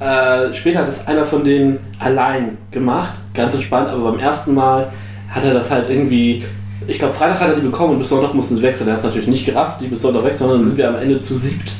Äh, 0.00 0.52
später 0.52 0.80
hat 0.80 0.88
das 0.88 1.06
einer 1.06 1.24
von 1.24 1.44
denen 1.44 1.78
allein 2.00 2.58
gemacht, 2.72 3.14
ganz 3.32 3.54
entspannt, 3.54 3.88
aber 3.88 4.10
beim 4.10 4.18
ersten 4.20 4.52
Mal 4.52 4.88
hat 5.30 5.44
er 5.44 5.54
das 5.54 5.70
halt 5.70 5.88
irgendwie. 5.88 6.44
Ich 6.86 6.98
glaube, 6.98 7.14
Freitag 7.14 7.40
hat 7.40 7.48
er 7.50 7.54
die 7.54 7.62
bekommen 7.62 7.92
und 7.94 7.98
bis 8.00 8.10
Sonntag 8.10 8.34
mussten 8.34 8.56
sie 8.56 8.62
wechseln. 8.62 8.88
Er 8.88 8.94
hat 8.94 8.98
es 8.98 9.04
natürlich 9.06 9.28
nicht 9.28 9.46
gerafft, 9.46 9.80
die 9.80 9.86
bis 9.86 10.02
Sonntag 10.02 10.24
weg, 10.24 10.34
sondern 10.36 10.58
dann 10.58 10.64
sind 10.66 10.76
wir 10.76 10.88
am 10.88 10.96
Ende 10.96 11.18
zu 11.20 11.34
siebt 11.34 11.72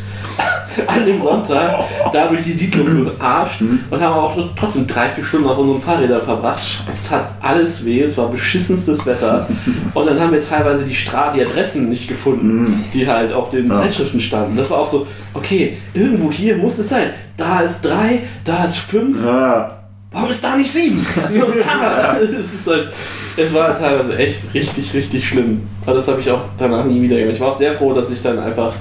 an 0.86 1.06
dem 1.06 1.20
Sonntag 1.20 1.84
da 2.12 2.26
durch 2.28 2.42
die 2.42 2.52
Siedlung 2.52 3.04
gearscht 3.04 3.60
und 3.90 4.00
haben 4.00 4.14
auch 4.14 4.36
trotzdem 4.58 4.86
drei, 4.86 5.08
vier 5.10 5.24
Stunden 5.24 5.48
auf 5.48 5.58
unseren 5.58 5.80
Fahrrädern 5.80 6.22
verbracht. 6.22 6.62
Es 6.90 7.10
hat 7.10 7.30
alles 7.40 7.84
weh, 7.84 8.02
es 8.02 8.16
war 8.16 8.28
beschissenstes 8.28 9.04
Wetter. 9.06 9.48
Und 9.94 10.06
dann 10.06 10.18
haben 10.20 10.32
wir 10.32 10.40
teilweise 10.40 10.84
die, 10.84 10.94
Stra 10.94 11.30
die 11.32 11.42
Adressen 11.42 11.88
nicht 11.88 12.08
gefunden, 12.08 12.84
die 12.92 13.06
halt 13.06 13.32
auf 13.32 13.50
den 13.50 13.68
Ja. 13.68 13.74
Zeitschriften 13.80 14.20
standen. 14.20 14.56
Das 14.56 14.70
war 14.70 14.78
auch 14.78 14.90
so, 14.90 15.06
okay, 15.34 15.76
irgendwo 15.94 16.30
hier 16.30 16.56
muss 16.56 16.78
es 16.78 16.88
sein. 16.88 17.10
Da 17.36 17.60
ist 17.60 17.80
drei, 17.82 18.20
da 18.44 18.64
ist 18.64 18.76
fünf. 18.76 19.24
Ja, 19.24 19.84
Warum 20.14 20.30
ist 20.30 20.44
da 20.44 20.56
nicht 20.56 20.72
sieben? 20.72 21.04
Ah, 21.66 22.16
es, 22.22 22.66
halt, 22.68 22.88
es 23.36 23.52
war 23.52 23.76
teilweise 23.76 24.16
echt 24.16 24.54
richtig, 24.54 24.94
richtig 24.94 25.28
schlimm. 25.28 25.62
Aber 25.84 25.96
das 25.96 26.06
habe 26.06 26.20
ich 26.20 26.30
auch 26.30 26.42
danach 26.56 26.84
nie 26.84 27.02
wieder 27.02 27.16
gemacht. 27.16 27.34
Ich 27.34 27.40
war 27.40 27.48
auch 27.48 27.56
sehr 27.56 27.72
froh, 27.72 27.92
dass 27.92 28.10
ich 28.10 28.22
dann 28.22 28.38
einfach, 28.38 28.72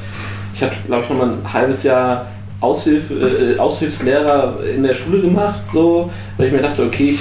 ich 0.64 0.78
habe, 0.78 0.88
glaube 0.88 1.04
ich, 1.04 1.10
noch 1.10 1.18
mal 1.18 1.30
ein 1.30 1.54
halbes 1.54 1.84
Jahr 1.84 2.26
Aushilf, 2.60 3.12
äh, 3.12 3.58
Aushilfslehrer 3.58 4.60
in 4.76 4.84
der 4.84 4.96
Schule 4.96 5.22
gemacht, 5.22 5.60
so, 5.72 6.10
weil 6.38 6.48
ich 6.48 6.54
mir 6.54 6.62
dachte, 6.62 6.84
okay, 6.84 7.12
ich, 7.12 7.20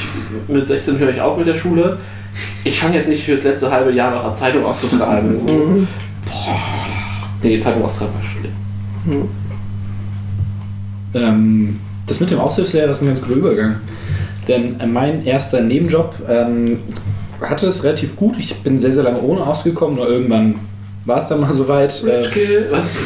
mit 0.49 0.67
16 0.67 0.99
höre 0.99 1.11
ich 1.11 1.21
auf 1.21 1.37
mit 1.37 1.49
der 1.49 1.57
Schule. 1.57 1.99
Ich 2.65 2.79
fange 2.79 2.97
jetzt 2.97 3.09
nicht 3.09 3.25
für 3.25 3.33
das 3.33 3.43
letzte 3.43 3.71
halbe 3.71 3.93
Jahr 3.93 4.13
noch 4.13 4.25
eine 4.25 4.35
Zeitung 4.35 4.65
auszutragen. 4.65 5.39
So. 5.41 5.87
Boah. 6.27 6.59
Nee, 7.43 7.59
Zeitung 7.59 7.85
austragen 7.85 8.13
war 8.15 8.23
schlimm. 8.23 9.29
Ähm, 11.15 11.81
das 12.07 12.21
mit 12.21 12.31
dem 12.31 12.39
Aushilfslehrer 12.39 12.93
ist 12.93 13.03
ein 13.03 13.09
ganz 13.09 13.21
guter 13.21 13.35
Übergang. 13.35 13.77
Denn 14.47 14.79
äh, 14.81 14.87
mein 14.87 15.27
erster 15.27 15.61
Nebenjob 15.61 16.15
ähm, 16.29 16.79
hatte 17.41 17.67
es 17.67 17.83
relativ 17.83 18.15
gut. 18.17 18.39
Ich 18.39 18.55
bin 18.63 18.79
sehr, 18.79 18.93
sehr 18.93 19.03
lange 19.03 19.21
ohne 19.21 19.45
ausgekommen, 19.45 19.97
nur 19.97 20.09
irgendwann 20.09 20.55
war 21.05 21.19
es 21.19 21.27
dann 21.29 21.41
mal 21.41 21.53
soweit. 21.53 22.03
Äh, 22.05 22.71
Was? 22.71 22.97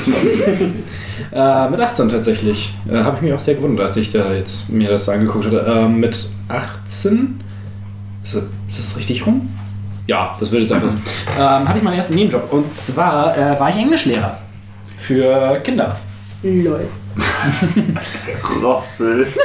äh, 1.32 1.70
mit 1.70 1.80
18 1.80 2.08
tatsächlich. 2.08 2.74
Äh, 2.90 2.98
Habe 2.98 3.16
ich 3.16 3.22
mich 3.22 3.32
auch 3.32 3.38
sehr 3.38 3.54
gewundert, 3.54 3.86
als 3.86 3.96
ich 3.96 4.12
da 4.12 4.32
jetzt 4.32 4.70
mir 4.70 4.88
das 4.90 5.08
angeguckt 5.08 5.46
hatte. 5.46 5.64
Ähm, 5.68 6.00
mit 6.00 6.28
18? 6.48 7.40
Ist 8.22 8.36
das, 8.36 8.42
ist 8.68 8.78
das 8.78 8.98
richtig 8.98 9.26
rum? 9.26 9.48
Ja, 10.06 10.36
das 10.38 10.50
würde 10.50 10.62
jetzt 10.62 10.72
einfach. 10.72 10.90
Ähm, 11.38 11.68
hatte 11.68 11.76
ich 11.76 11.84
meinen 11.84 11.96
ersten 11.96 12.14
Nebenjob. 12.14 12.50
Und 12.50 12.72
zwar 12.74 13.36
äh, 13.36 13.60
war 13.60 13.68
ich 13.68 13.76
Englischlehrer. 13.76 14.38
Für 14.96 15.60
Kinder. 15.62 15.94
Lol. 16.42 16.88
Roffel. 18.62 19.26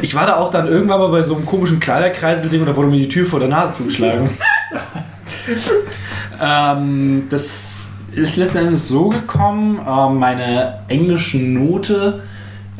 Ich 0.00 0.14
war 0.14 0.26
da 0.26 0.36
auch 0.36 0.50
dann 0.50 0.66
irgendwann 0.66 0.98
mal 0.98 1.08
bei 1.08 1.22
so 1.22 1.36
einem 1.36 1.46
komischen 1.46 1.78
Kleiderkreisel-Ding 1.78 2.60
und 2.60 2.66
da 2.66 2.74
wurde 2.74 2.88
mir 2.88 2.98
die 2.98 3.08
Tür 3.08 3.24
vor 3.24 3.38
der 3.38 3.48
Nase 3.48 3.74
zugeschlagen. 3.74 4.30
Ähm, 6.42 7.26
das 7.30 7.86
ist 8.14 8.36
letzten 8.36 8.58
Endes 8.66 8.88
so 8.88 9.08
gekommen, 9.08 9.80
ähm, 9.88 10.18
meine 10.18 10.80
englische 10.88 11.38
Note 11.38 12.22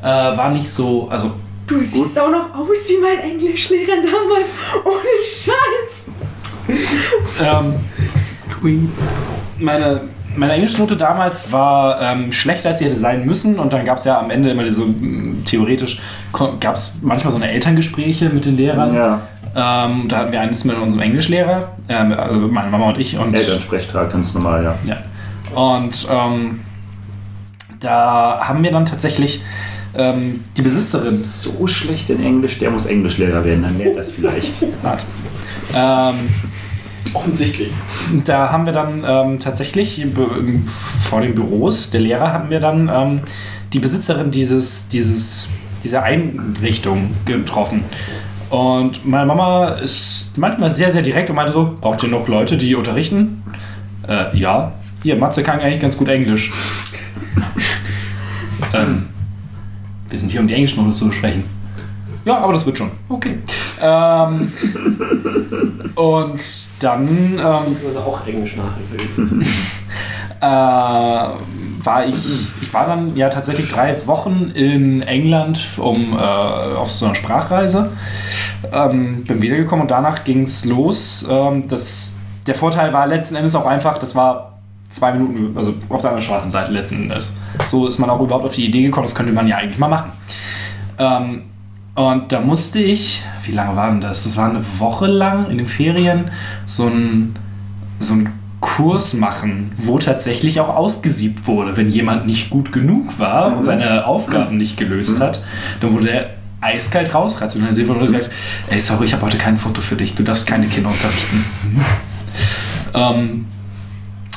äh, 0.01 0.05
war 0.05 0.51
nicht 0.51 0.69
so, 0.69 1.09
also 1.09 1.31
Du 1.67 1.81
siehst 1.81 2.19
auch 2.19 2.31
noch 2.31 2.55
aus 2.55 2.89
wie 2.89 2.99
mein 3.01 3.31
Englischlehrer 3.31 3.97
damals. 4.03 4.51
Ohne 4.85 5.23
Scheiß. 5.25 6.07
ähm, 7.41 7.75
meine, 9.59 10.01
meine 10.37 10.53
Englischnote 10.55 10.97
damals 10.97 11.51
war 11.53 12.01
ähm, 12.03 12.33
schlechter, 12.33 12.71
als 12.71 12.81
sie 12.81 12.87
hätte 12.87 12.97
sein 12.97 13.25
müssen. 13.25 13.59
Und 13.59 13.73
dann 13.73 13.85
gab 13.87 13.99
es 13.99 14.05
ja 14.05 14.19
am 14.19 14.31
Ende 14.31 14.51
immer 14.51 14.65
diese, 14.65 14.85
mh, 14.85 15.45
theoretisch, 15.45 16.03
gab 16.61 16.77
es 16.77 16.99
manchmal 17.01 17.33
so 17.33 17.39
eine 17.39 17.51
Elterngespräche 17.51 18.29
mit 18.29 18.45
den 18.45 18.57
Lehrern. 18.57 18.95
Ja, 18.95 19.21
Ähm, 19.55 20.09
da 20.09 20.19
hatten 20.19 20.33
wir 20.33 20.41
eines 20.41 20.65
mit 20.65 20.77
unserem 20.77 21.03
Englischlehrer, 21.03 21.73
ähm, 21.89 22.13
also 22.13 22.49
meine 22.49 22.71
Mama 22.71 22.91
und 22.91 22.99
ich. 22.99 23.19
Und, 23.19 23.35
Elternsprechtag, 23.35 24.11
ganz 24.11 24.35
normal, 24.35 24.65
ja. 24.65 24.79
ja. 24.85 25.61
Und 25.61 26.07
ähm, 26.11 26.61
da 27.81 28.41
haben 28.43 28.65
wir 28.65 28.73
dann 28.73 28.87
tatsächlich 28.87 29.43
ähm, 29.95 30.43
die 30.57 30.63
Besitzerin. 30.63 31.15
So 31.15 31.67
schlecht 31.67 32.09
in 32.09 32.25
Englisch, 32.25 32.59
der 32.59 32.71
muss 32.71 32.87
Englischlehrer 32.87 33.45
werden, 33.45 33.63
dann 33.63 33.79
lernt 33.79 33.97
das 33.97 34.13
vielleicht. 34.13 34.65
Ähm, 35.77 36.15
Offensichtlich. 37.15 37.71
da 38.25 38.51
haben 38.51 38.67
wir 38.67 38.73
dann 38.73 39.05
ähm, 39.07 39.41
tatsächlich 39.41 40.05
vor 41.03 41.21
den 41.21 41.35
Büros 41.35 41.91
der 41.91 42.01
Lehrer 42.01 42.33
haben 42.33 42.51
wir 42.51 42.59
dann 42.61 42.91
ähm, 42.93 43.21
die 43.73 43.79
Besitzerin 43.79 44.31
dieses, 44.31 44.89
dieses, 44.89 45.49
dieser 45.85 46.03
Einrichtung 46.03 47.11
getroffen. 47.25 47.85
Und 48.53 49.07
meine 49.07 49.25
Mama 49.25 49.69
ist 49.77 50.37
manchmal 50.37 50.71
sehr, 50.71 50.93
sehr 50.93 51.01
direkt 51.01 51.31
und 51.31 51.37
meinte 51.37 51.55
so, 51.55 51.75
braucht 51.81 52.03
ihr 52.03 52.11
noch 52.11 52.29
Leute, 52.29 52.59
die 52.59 52.75
unterrichten? 52.75 53.43
Äh, 54.07 54.37
ja. 54.37 54.73
Hier, 55.03 55.17
Matze 55.17 55.43
kann 55.43 55.59
eigentlich 55.59 55.81
ganz 55.81 55.97
gut 55.97 56.09
Englisch. 56.09 56.53
ähm, 58.75 59.09
wir 60.11 60.19
sind 60.19 60.29
hier, 60.29 60.41
um 60.41 60.49
die 60.49 60.53
Englischnote 60.53 60.93
zu 60.93 61.09
besprechen. 61.09 61.45
Ja, 62.27 62.41
aber 62.41 62.53
das 62.53 62.67
wird 62.67 62.77
schon. 62.77 62.91
Okay. 63.09 63.39
Ähm, 63.83 64.53
und 65.95 66.43
dann 66.81 67.09
ähm, 67.09 67.65
Beziehungsweise 67.65 68.01
auch 68.01 68.27
Englisch 68.27 68.57
Nachhilfe. 68.57 69.47
äh, 70.43 71.62
war 71.85 72.07
ich, 72.07 72.15
ich 72.61 72.73
war 72.73 72.87
dann 72.87 73.17
ja 73.17 73.29
tatsächlich 73.29 73.69
drei 73.69 74.07
Wochen 74.07 74.51
in 74.55 75.03
England 75.03 75.61
um, 75.79 76.13
äh, 76.13 76.17
auf 76.17 76.91
so 76.91 77.07
einer 77.07 77.15
Sprachreise. 77.15 77.93
Ähm, 78.73 79.25
bin 79.25 79.43
wiedergekommen 79.43 79.83
und 79.83 79.91
danach 79.91 80.25
ging 80.25 80.43
es 80.43 80.65
los. 80.65 81.27
Ähm, 81.31 81.69
das, 81.69 82.23
der 82.47 82.55
Vorteil 82.55 82.93
war 82.93 83.07
letzten 83.07 83.37
Endes 83.37 83.55
auch 83.55 83.67
einfach, 83.67 83.99
das 83.99 84.15
war 84.15 84.59
zwei 84.91 85.13
Minuten, 85.13 85.57
also 85.57 85.75
auf 85.89 86.01
der 86.01 86.11
anderen 86.11 86.23
schwarzen 86.23 86.51
Seite 86.51 86.73
letzten 86.73 87.03
Endes. 87.03 87.39
So 87.69 87.87
ist 87.87 87.99
man 87.99 88.11
auch 88.11 88.21
überhaupt 88.21 88.45
auf 88.45 88.55
die 88.55 88.67
Idee 88.67 88.83
gekommen, 88.83 89.07
das 89.07 89.15
könnte 89.15 89.33
man 89.33 89.49
ja 89.49 89.57
eigentlich 89.57 89.79
mal 89.79 89.89
machen. 89.89 90.13
Ähm, 90.99 91.43
und 91.95 92.33
da 92.33 92.41
musste 92.41 92.81
ich, 92.81 93.23
wie 93.45 93.53
lange 93.53 93.77
war 93.77 93.91
denn 93.91 94.01
das? 94.01 94.25
Das 94.25 94.37
war 94.37 94.49
eine 94.49 94.65
Woche 94.79 95.07
lang 95.07 95.51
in 95.51 95.59
den 95.59 95.67
Ferien 95.67 96.31
so 96.67 96.87
ein, 96.87 97.37
so 97.99 98.15
ein 98.15 98.33
Kurs 98.63 99.13
machen, 99.13 99.73
wo 99.77 99.99
tatsächlich 99.99 100.61
auch 100.61 100.75
ausgesiebt 100.75 101.47
wurde. 101.47 101.77
Wenn 101.77 101.91
jemand 101.91 102.27
nicht 102.27 102.49
gut 102.49 102.73
genug 102.73 103.19
war 103.19 103.57
und 103.57 103.65
seine 103.65 104.07
Aufgaben 104.07 104.57
nicht 104.57 104.79
gelöst 104.79 105.21
hat, 105.21 105.43
dann 105.81 105.93
wurde 105.93 106.11
er 106.11 106.31
eiskalt 106.63 107.13
rausrationalisiert 107.13 107.91
und 107.91 107.97
wurde 107.97 108.07
gesagt, 108.07 108.31
ey, 108.71 108.81
sorry, 108.81 109.07
ich 109.07 109.13
habe 109.13 109.27
heute 109.27 109.37
kein 109.37 109.59
Foto 109.59 109.83
für 109.83 109.97
dich, 109.97 110.15
du 110.15 110.23
darfst 110.23 110.47
keine 110.47 110.67
Kinder 110.67 110.91
unterrichten. 110.91 111.45
ähm, 112.95 113.45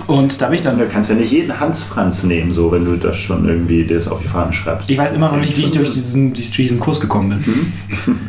und 0.08 0.42
da 0.42 0.48
bin 0.48 0.56
ich 0.56 0.64
dann 0.64 0.78
Du 0.78 0.88
kannst 0.88 1.12
ja 1.12 1.16
nicht 1.16 1.32
jeden 1.32 1.60
Hans 1.60 1.84
Franz 1.84 2.24
nehmen, 2.24 2.52
so 2.52 2.72
wenn 2.72 2.84
du 2.84 2.98
das 2.98 3.18
schon 3.18 3.48
irgendwie 3.48 3.86
das 3.86 4.08
auf 4.08 4.22
die 4.22 4.28
Fahnen 4.28 4.54
schreibst. 4.54 4.90
Ich 4.90 4.98
weiß 4.98 5.14
immer 5.14 5.32
noch 5.32 5.40
nicht, 5.40 5.56
wie 5.56 5.66
ich 5.66 5.72
durch 5.72 5.94
diesen, 5.94 6.34
diesen 6.34 6.80
Kurs 6.80 7.00
gekommen 7.00 7.40
bin. 7.40 8.18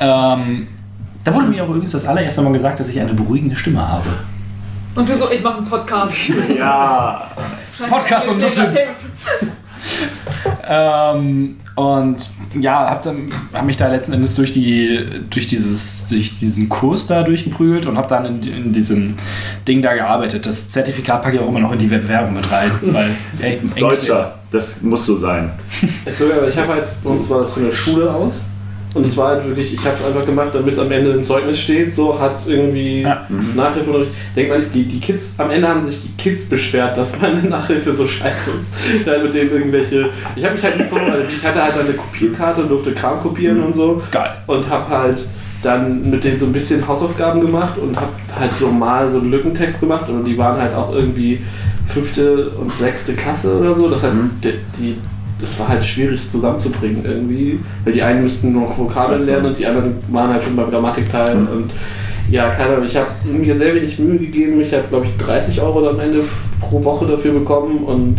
ähm, 0.00 0.66
da 1.22 1.32
wurde 1.32 1.46
mir 1.46 1.62
auch 1.62 1.68
übrigens 1.68 1.92
das 1.92 2.06
allererste 2.06 2.42
Mal 2.42 2.52
gesagt, 2.52 2.80
dass 2.80 2.88
ich 2.88 3.00
eine 3.00 3.14
beruhigende 3.14 3.56
Stimme 3.56 3.88
habe. 3.88 4.10
Und 4.94 5.08
du 5.08 5.16
so, 5.16 5.30
ich 5.30 5.42
mache 5.42 5.58
einen 5.58 5.66
Podcast. 5.66 6.30
Ja, 6.56 7.30
Podcast 7.88 8.28
und 8.28 8.40
Nutte. 8.40 8.72
Ähm, 10.66 11.56
und 11.74 12.16
ja, 12.60 12.88
habe 12.88 13.00
dann 13.02 13.32
hab 13.52 13.64
mich 13.64 13.76
da 13.76 13.88
letzten 13.88 14.12
Endes 14.12 14.36
durch 14.36 14.52
die 14.52 15.04
durch 15.28 15.48
dieses 15.48 16.06
durch 16.06 16.38
diesen 16.38 16.68
Kurs 16.68 17.08
da 17.08 17.24
durchgeprügelt 17.24 17.86
und 17.86 17.98
habe 17.98 18.08
dann 18.08 18.24
in, 18.24 18.42
in 18.42 18.72
diesem 18.72 19.16
Ding 19.66 19.82
da 19.82 19.94
gearbeitet. 19.94 20.46
Das 20.46 20.70
Zertifikat 20.70 21.22
packe 21.22 21.36
ich 21.36 21.42
auch 21.42 21.48
immer 21.48 21.60
noch 21.60 21.72
in 21.72 21.80
die 21.80 21.90
Werbung 21.90 22.34
mit 22.34 22.50
rein, 22.50 22.70
weil 22.82 23.10
ey, 23.40 23.60
Deutscher, 23.76 24.38
das 24.52 24.82
muss 24.82 25.04
so 25.04 25.16
sein. 25.16 25.50
Ich, 26.06 26.14
sogar, 26.14 26.46
ich 26.46 26.56
habe 26.56 26.68
halt, 26.68 26.84
sonst 27.02 27.28
war 27.30 27.40
das 27.40 27.52
von 27.52 27.64
der 27.64 27.72
Schule 27.72 28.10
aus. 28.10 28.34
Und 28.94 29.04
es 29.04 29.16
war 29.16 29.30
halt 29.30 29.46
wirklich, 29.46 29.74
ich 29.74 29.80
habe 29.84 29.96
es 29.98 30.04
einfach 30.06 30.24
gemacht, 30.24 30.50
damit 30.52 30.72
es 30.74 30.78
am 30.78 30.90
Ende 30.92 31.10
im 31.12 31.22
Zeugnis 31.24 31.58
steht, 31.58 31.92
so 31.92 32.18
hat 32.18 32.36
irgendwie 32.46 33.02
Ja. 33.02 33.26
Nachhilfe 33.56 33.90
und 33.90 34.02
ich 34.04 34.08
denke 34.36 34.52
mal 34.52 34.58
nicht, 34.60 34.72
die, 34.74 34.84
die 34.84 35.00
Kids, 35.00 35.34
am 35.38 35.50
Ende 35.50 35.66
haben 35.68 35.84
sich 35.84 36.00
die 36.02 36.12
Kids 36.16 36.48
beschwert, 36.48 36.96
dass 36.96 37.20
meine 37.20 37.42
Nachhilfe 37.42 37.92
so 37.92 38.06
scheiße 38.06 38.50
ist. 38.58 38.74
Ja, 39.04 39.18
mit 39.22 39.34
denen 39.34 39.50
irgendwelche, 39.50 40.10
ich 40.36 40.44
habe 40.44 40.54
mich 40.54 40.62
halt 40.64 40.78
nie 40.78 40.84
vorbereitet, 40.84 41.26
ich 41.34 41.44
hatte 41.44 41.60
halt 41.62 41.74
eine 41.78 41.92
Kopierkarte 41.94 42.62
und 42.62 42.68
durfte 42.68 42.92
Kram 42.92 43.20
kopieren 43.20 43.62
und 43.64 43.74
so 43.74 44.00
Geil. 44.12 44.30
und 44.46 44.68
habe 44.70 44.88
halt 44.88 45.24
dann 45.62 46.10
mit 46.10 46.22
denen 46.22 46.38
so 46.38 46.46
ein 46.46 46.52
bisschen 46.52 46.86
Hausaufgaben 46.86 47.40
gemacht 47.40 47.76
und 47.78 47.96
habe 47.96 48.12
halt 48.38 48.52
so 48.52 48.68
mal 48.68 49.10
so 49.10 49.18
einen 49.18 49.30
Lückentext 49.30 49.80
gemacht 49.80 50.08
und 50.08 50.24
die 50.24 50.36
waren 50.38 50.60
halt 50.60 50.74
auch 50.74 50.94
irgendwie 50.94 51.40
fünfte 51.86 52.50
und 52.50 52.72
sechste 52.72 53.14
Klasse 53.14 53.58
oder 53.58 53.74
so. 53.74 53.88
Das 53.88 54.02
heißt, 54.02 54.14
Mhm. 54.14 54.30
die, 54.42 54.52
die, 54.78 54.96
das 55.40 55.58
war 55.58 55.68
halt 55.68 55.84
schwierig 55.84 56.28
zusammenzubringen 56.28 57.04
irgendwie, 57.04 57.58
weil 57.84 57.92
die 57.92 58.02
einen 58.02 58.22
müssten 58.22 58.52
nur 58.52 58.62
noch 58.68 58.78
Vokabeln 58.78 59.18
so. 59.20 59.30
lernen 59.30 59.46
und 59.46 59.58
die 59.58 59.66
anderen 59.66 59.96
waren 60.10 60.30
halt 60.32 60.42
schon 60.44 60.56
beim 60.56 60.70
Grammatikteil 60.70 61.34
Mhm. 61.34 61.48
und 61.48 61.70
ja, 62.30 62.48
keine 62.50 62.74
Ahnung, 62.74 62.86
ich 62.86 62.96
habe 62.96 63.08
mir 63.30 63.54
sehr 63.54 63.74
wenig 63.74 63.98
Mühe 63.98 64.18
gegeben. 64.18 64.58
Ich 64.60 64.72
habe, 64.72 64.84
glaube 64.88 65.04
ich, 65.06 65.16
30 65.24 65.60
Euro 65.60 65.86
am 65.88 66.00
Ende 66.00 66.20
pro 66.60 66.82
Woche 66.82 67.06
dafür 67.06 67.32
bekommen 67.32 67.84
und 67.84 68.16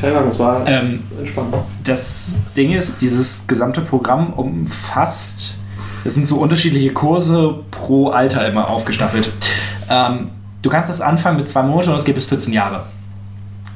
keine 0.00 0.18
Ahnung, 0.18 0.28
es 0.28 0.38
war 0.38 0.66
Ähm, 0.68 1.00
entspannt. 1.18 1.54
das 1.82 2.36
Ding 2.56 2.72
ist, 2.72 3.02
dieses 3.02 3.46
gesamte 3.48 3.80
Programm 3.80 4.32
umfasst, 4.34 5.54
es 6.04 6.14
sind 6.14 6.26
so 6.28 6.36
unterschiedliche 6.38 6.92
Kurse 6.92 7.56
pro 7.72 8.10
Alter 8.10 8.46
immer 8.48 8.68
aufgestaffelt. 8.70 9.30
Ähm, 9.90 10.28
du 10.62 10.70
kannst 10.70 10.88
das 10.90 11.00
anfangen 11.00 11.38
mit 11.38 11.48
zwei 11.48 11.62
Monaten 11.62 11.90
und 11.90 11.96
es 11.96 12.04
geht 12.04 12.14
bis 12.14 12.26
14 12.26 12.52
Jahre. 12.52 12.84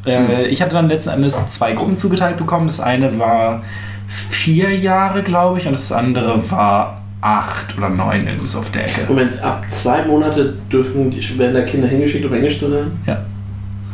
Äh, 0.06 0.48
ich 0.48 0.62
hatte 0.62 0.72
dann 0.72 0.88
letzten 0.88 1.10
Endes 1.10 1.48
zwei 1.50 1.72
Gruppen 1.72 1.96
zugeteilt 1.96 2.36
bekommen. 2.36 2.66
Das 2.66 2.80
eine 2.80 3.18
war 3.18 3.62
vier 4.08 4.76
Jahre, 4.76 5.22
glaube 5.22 5.58
ich, 5.58 5.66
und 5.66 5.72
das 5.72 5.92
andere 5.92 6.50
war 6.50 7.00
acht 7.20 7.76
oder 7.76 7.90
neun, 7.90 8.26
irgendwie 8.26 8.46
so 8.46 8.58
auf 8.60 8.70
der 8.72 8.86
Ecke. 8.86 9.02
Moment, 9.08 9.40
ab 9.42 9.64
zwei 9.68 10.04
Monate 10.04 10.54
dürfen 10.72 11.10
die, 11.10 11.38
werden 11.38 11.54
da 11.54 11.62
Kinder 11.62 11.86
hingeschickt, 11.86 12.24
um 12.24 12.32
Englisch 12.32 12.58
zu 12.58 12.68
lernen? 12.68 12.98
Ja. 13.06 13.18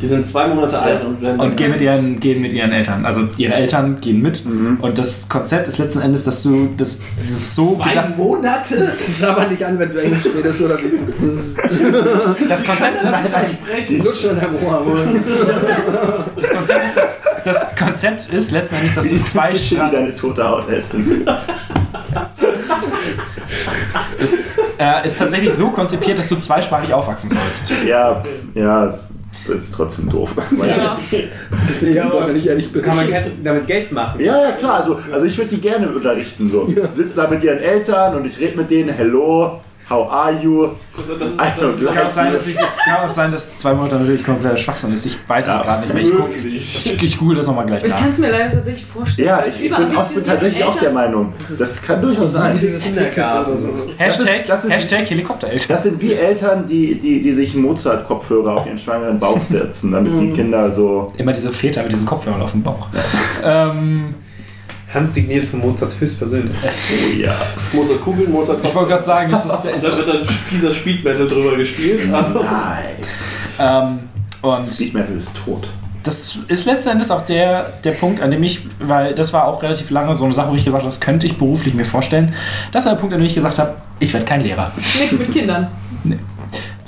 Die 0.01 0.07
sind 0.07 0.27
zwei 0.27 0.49
Monate 0.49 0.79
alt 0.79 1.05
und 1.05 1.23
werden 1.23 1.41
Und 1.41 1.57
gehen 1.57 1.71
mit, 1.71 1.81
ihren, 1.81 2.21
gehen 2.21 2.43
mit 2.43 2.53
ihren 2.53 2.71
Eltern. 2.71 3.07
Also 3.07 3.29
ihre 3.39 3.55
Eltern 3.55 3.99
gehen 4.01 4.21
mit. 4.21 4.45
Und 4.45 4.99
das 4.99 5.29
Konzept 5.29 5.69
ist 5.69 5.79
letzten 5.79 6.03
Endes, 6.03 6.25
dass 6.25 6.43
du 6.43 6.69
das, 6.77 7.01
das 7.17 7.31
ist 7.31 7.55
so 7.55 7.77
gedacht. 7.79 8.17
Monate? 8.17 8.93
Sabber 8.99 9.47
nicht 9.47 9.65
an, 9.65 9.79
wenn 9.79 9.91
du 9.91 10.03
Englisch 10.03 10.25
redest 10.37 10.61
oder 10.61 10.77
wie. 10.79 12.47
Das 12.47 12.65
Konzept 12.65 13.03
ist, 13.03 13.89
Die 13.89 13.97
lutschen 13.97 14.31
an 14.31 14.37
deinem 14.37 14.57
Ohr. 14.57 14.83
Das 16.41 16.51
Konzept 16.51 16.85
ist, 16.85 16.97
das, 16.97 17.23
das 17.45 17.77
Konzept 17.77 18.33
ist 18.33 18.51
letzten 18.53 18.77
Endes, 18.77 18.95
dass 18.97 19.09
du 19.09 19.17
zwei 19.17 19.55
Sprachen. 19.55 19.93
deine 19.93 20.15
tote 20.15 20.47
Haut 20.47 20.69
essen. 20.69 21.27
Das 24.21 24.59
äh, 24.79 25.07
ist 25.07 25.19
tatsächlich 25.19 25.55
so 25.55 25.69
konzipiert, 25.69 26.19
dass 26.19 26.29
du 26.29 26.37
zweisprachig 26.37 26.93
aufwachsen 26.93 27.31
sollst. 27.31 27.73
Ja, 27.87 28.23
ja, 28.55 28.87
es 28.87 29.16
ist 29.55 29.75
trotzdem 29.75 30.09
doof. 30.11 30.35
Ja. 30.67 30.99
Bisschen 31.67 31.95
Ja, 31.95 32.05
ja, 32.05 32.11
aber- 32.11 32.29
wenn 32.29 32.37
ich 32.37 32.47
ehrlich 32.47 32.73
bin. 32.73 32.83
Kann 32.83 32.97
man 32.97 33.07
damit 33.43 33.67
Geld 33.67 33.93
machen? 33.93 34.21
Ja, 34.21 34.41
ja, 34.43 34.51
klar. 34.53 34.81
Also, 34.81 34.99
also 35.13 35.25
ich 35.27 35.37
würde 35.39 35.51
die 35.51 35.61
gerne 35.61 35.89
unterrichten. 35.89 36.51
So. 36.51 36.69
Sitze 36.91 37.17
da 37.17 37.29
mit 37.29 37.43
ihren 37.43 37.59
Eltern 37.59 38.17
und 38.17 38.27
ich 38.27 38.39
rede 38.41 38.57
mit 38.57 38.71
denen. 38.71 38.91
Hello, 38.91 39.61
how 39.89 40.11
are 40.11 40.33
you? 40.33 40.69
Also 40.99 41.15
das 41.17 41.31
ist, 41.33 41.41
don't 41.41 41.83
Es 41.83 41.93
kann 41.95 42.07
auch 42.07 42.11
sein, 42.11 42.33
dass, 42.33 42.47
ich, 42.47 42.57
es 42.57 42.77
kann 42.85 43.05
auch 43.07 43.11
sein, 43.11 43.31
dass 43.33 43.57
zwei 43.57 43.75
Monate 43.75 43.97
natürlich 43.97 44.25
kompletter 44.25 44.57
Schwachsinn 44.57 44.93
ist. 44.93 45.07
Ich 45.07 45.17
weiß 45.29 45.47
es 45.49 45.55
Ja. 45.59 45.63
gerade 45.63 45.83
nicht 45.83 45.95
mehr. 45.95 46.03
Ich, 46.03 46.13
möglich. 46.13 46.87
ich, 46.95 47.03
ich 47.03 47.19
google 47.19 47.37
das 47.37 47.47
nochmal 47.47 47.67
gleich 47.67 47.85
Ich 47.85 47.91
nach. 47.91 48.01
kann 48.01 48.11
es 48.11 48.19
mir 48.19 48.31
leider 48.31 48.51
tatsächlich 48.53 48.85
vorstellen. 48.85 49.29
Ja, 49.29 49.39
weil 49.39 49.49
ich, 49.51 49.63
ich 49.63 49.75
bin, 49.77 49.97
auch, 49.97 50.09
bin 50.11 50.25
tatsächlich 50.25 50.65
auch 50.65 50.79
der 50.79 50.91
Meinung. 50.93 51.33
Das 51.59 51.83
kann 51.83 52.03
durchaus 52.03 52.33
sein. 52.33 52.53
Dieses 52.59 52.83
Kindergarten. 52.83 53.51
oder 53.53 53.61
so. 53.61 53.69
Hashtag, 53.99 54.47
das 54.47 54.65
ist- 54.65 54.73
Hashtag 54.73 55.09
Helikoptereltern. 55.11 55.67
Das 55.69 55.83
sind 55.83 56.01
wie 56.01 56.15
Eltern, 56.15 56.67
die, 56.67 56.99
die, 56.99 57.21
die 57.21 57.33
sich 57.33 57.55
Mozart-Kopfhörer 57.55 58.55
auf 58.57 58.67
ihren 58.67 58.79
schwangeren 58.79 59.19
Bauch 59.21 59.43
setzen, 59.43 59.93
damit 59.93 60.17
die 60.21 60.33
Kinder 60.33 60.71
so. 60.71 61.13
Immer 61.19 61.33
diese 61.33 61.53
Väter 61.53 61.83
mit 61.83 61.93
diesen 61.93 62.07
Kopfhörern 62.07 62.41
auf 62.43 62.53
dem 62.53 62.63
Bauch. 62.63 62.89
Ähm, 63.45 64.15
Handsigniert 64.97 65.47
von 65.47 65.61
Mozart 65.61 65.93
höchstpersönlich. 66.01 66.57
Oh 66.65 67.21
ja. 67.21 67.35
Mozart 67.73 68.01
Kugeln, 68.03 68.33
Mozart 68.33 68.59
ich 68.65 68.75
wollte 68.75 68.91
gerade 68.91 69.05
sagen, 69.05 69.31
das 69.31 69.45
ist, 69.45 69.63
der 69.63 69.73
Und 69.73 69.77
ist 69.77 69.87
dann 69.87 69.97
wird 69.99 70.09
dann 70.09 70.25
fieser 70.25 70.75
Speed 70.75 71.05
Metal 71.05 71.29
drüber 71.29 71.57
gespielt. 71.57 72.11
Nice. 72.11 73.33
ähm, 73.61 73.99
und 74.43 74.67
Speed 74.67 74.95
Metal 74.95 75.15
ist 75.15 75.37
tot. 75.45 75.69
das 76.03 76.37
ist 76.49 76.67
letzten 76.67 76.91
Endes 76.91 77.11
auch 77.11 77.27
der, 77.27 77.73
der 77.85 77.93
Punkt, 77.93 78.21
an 78.23 78.31
dem 78.31 78.43
ich, 78.43 78.61
weil 78.81 79.15
das 79.15 79.33
war 79.33 79.47
auch 79.47 79.63
relativ 79.63 79.91
lange 79.91 80.15
so 80.15 80.25
eine 80.25 80.35
Sache, 80.35 80.51
wo 80.51 80.55
ich 80.55 80.65
gesagt 80.65 80.83
habe, 80.83 80.89
das 80.89 81.01
könnte 81.01 81.27
ich 81.27 81.37
beruflich 81.37 81.75
mir 81.75 81.85
vorstellen. 81.85 82.35
Das 82.73 82.87
war 82.87 82.93
der 82.95 83.01
Punkt, 83.01 83.15
an 83.15 83.21
dem 83.21 83.27
ich 83.27 83.35
gesagt 83.35 83.59
habe, 83.59 83.75
ich 83.99 84.13
werde 84.13 84.27
kein 84.27 84.43
Lehrer. 84.43 84.73
Nichts 84.99 85.19
mit 85.19 85.33
Kindern. 85.33 85.69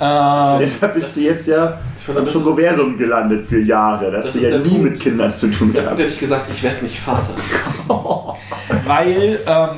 Ähm, 0.01 0.59
Deshalb 0.59 0.93
bist 0.93 1.15
du 1.17 1.19
jetzt 1.21 1.47
ja 1.47 1.77
im 2.17 2.27
Schokoversum 2.27 2.97
gelandet 2.97 3.47
für 3.47 3.59
Jahre. 3.59 4.11
Das 4.11 4.27
Das 4.27 4.35
ist 4.35 4.43
ja 4.43 4.57
nie 4.57 4.69
Punkt. 4.69 4.83
mit 4.83 4.99
Kindern 4.99 5.33
zu 5.33 5.47
tun 5.51 5.67
ist 5.67 5.75
der 5.75 5.81
Punkt, 5.81 5.97
gehabt. 5.97 5.99
hätte 5.99 6.11
ich 6.13 6.19
gesagt, 6.19 6.45
ich 6.51 6.63
werde 6.63 6.83
nicht 6.83 6.99
Vater. 6.99 7.33
Weil 8.85 9.39
ähm, 9.45 9.69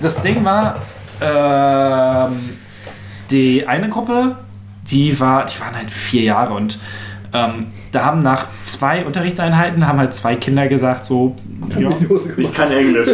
das 0.00 0.22
Ding 0.22 0.44
war, 0.44 0.76
ähm, 1.20 2.32
die 3.30 3.66
eine 3.66 3.88
Gruppe, 3.88 4.36
die 4.90 5.18
war, 5.18 5.46
die 5.46 5.60
waren 5.60 5.76
halt 5.76 5.90
vier 5.90 6.22
Jahre 6.22 6.54
und 6.54 6.78
ähm, 7.32 7.66
da 7.92 8.04
haben 8.04 8.20
nach 8.20 8.46
zwei 8.62 9.04
Unterrichtseinheiten 9.04 9.86
haben 9.86 9.98
halt 9.98 10.14
zwei 10.14 10.36
Kinder 10.36 10.68
gesagt 10.68 11.04
so, 11.04 11.36
ja, 11.78 11.90
Ich 12.36 12.52
kann 12.52 12.70
Englisch. 12.70 13.10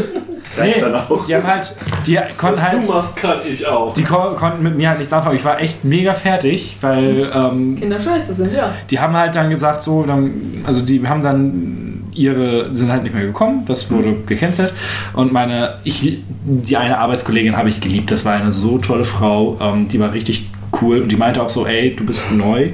Reicht 0.56 0.76
nee, 0.76 0.82
dann 0.82 0.94
auch. 0.94 1.24
die 1.24 1.34
haben 1.34 1.46
halt, 1.46 1.74
die 2.06 2.18
konnten 2.36 2.56
Was 2.56 2.62
halt, 2.62 2.84
du 2.84 2.92
machst, 2.92 3.16
kann 3.16 3.38
ich 3.46 3.66
auch. 3.66 3.94
die 3.94 4.04
ko 4.04 4.34
konnten 4.36 4.62
mit 4.62 4.76
mir 4.76 4.90
halt 4.90 4.98
nichts 4.98 5.12
anfangen. 5.12 5.36
Ich 5.36 5.44
war 5.44 5.60
echt 5.60 5.84
mega 5.84 6.12
fertig, 6.12 6.76
weil 6.80 7.30
ähm, 7.34 7.76
Kinder 7.78 7.98
scheiße 7.98 8.34
sind, 8.34 8.52
ja. 8.52 8.70
die 8.90 9.00
haben 9.00 9.16
halt 9.16 9.34
dann 9.34 9.50
gesagt 9.50 9.82
so, 9.82 10.02
dann, 10.02 10.62
also 10.66 10.84
die 10.84 11.06
haben 11.06 11.22
dann 11.22 12.10
ihre, 12.14 12.74
sind 12.74 12.92
halt 12.92 13.02
nicht 13.02 13.14
mehr 13.14 13.24
gekommen, 13.24 13.64
das 13.66 13.90
wurde 13.90 14.14
gecancelt 14.26 14.72
und 15.14 15.32
meine, 15.32 15.78
ich, 15.84 16.22
die 16.44 16.76
eine 16.76 16.98
Arbeitskollegin 16.98 17.56
habe 17.56 17.68
ich 17.68 17.80
geliebt, 17.80 18.10
das 18.10 18.24
war 18.24 18.34
eine 18.34 18.52
so 18.52 18.78
tolle 18.78 19.04
Frau, 19.04 19.58
ähm, 19.60 19.88
die 19.88 19.98
war 19.98 20.12
richtig 20.12 20.50
cool 20.80 21.00
und 21.00 21.10
die 21.10 21.16
meinte 21.16 21.42
auch 21.42 21.48
so, 21.48 21.66
ey, 21.66 21.94
du 21.96 22.04
bist 22.04 22.32
neu, 22.32 22.70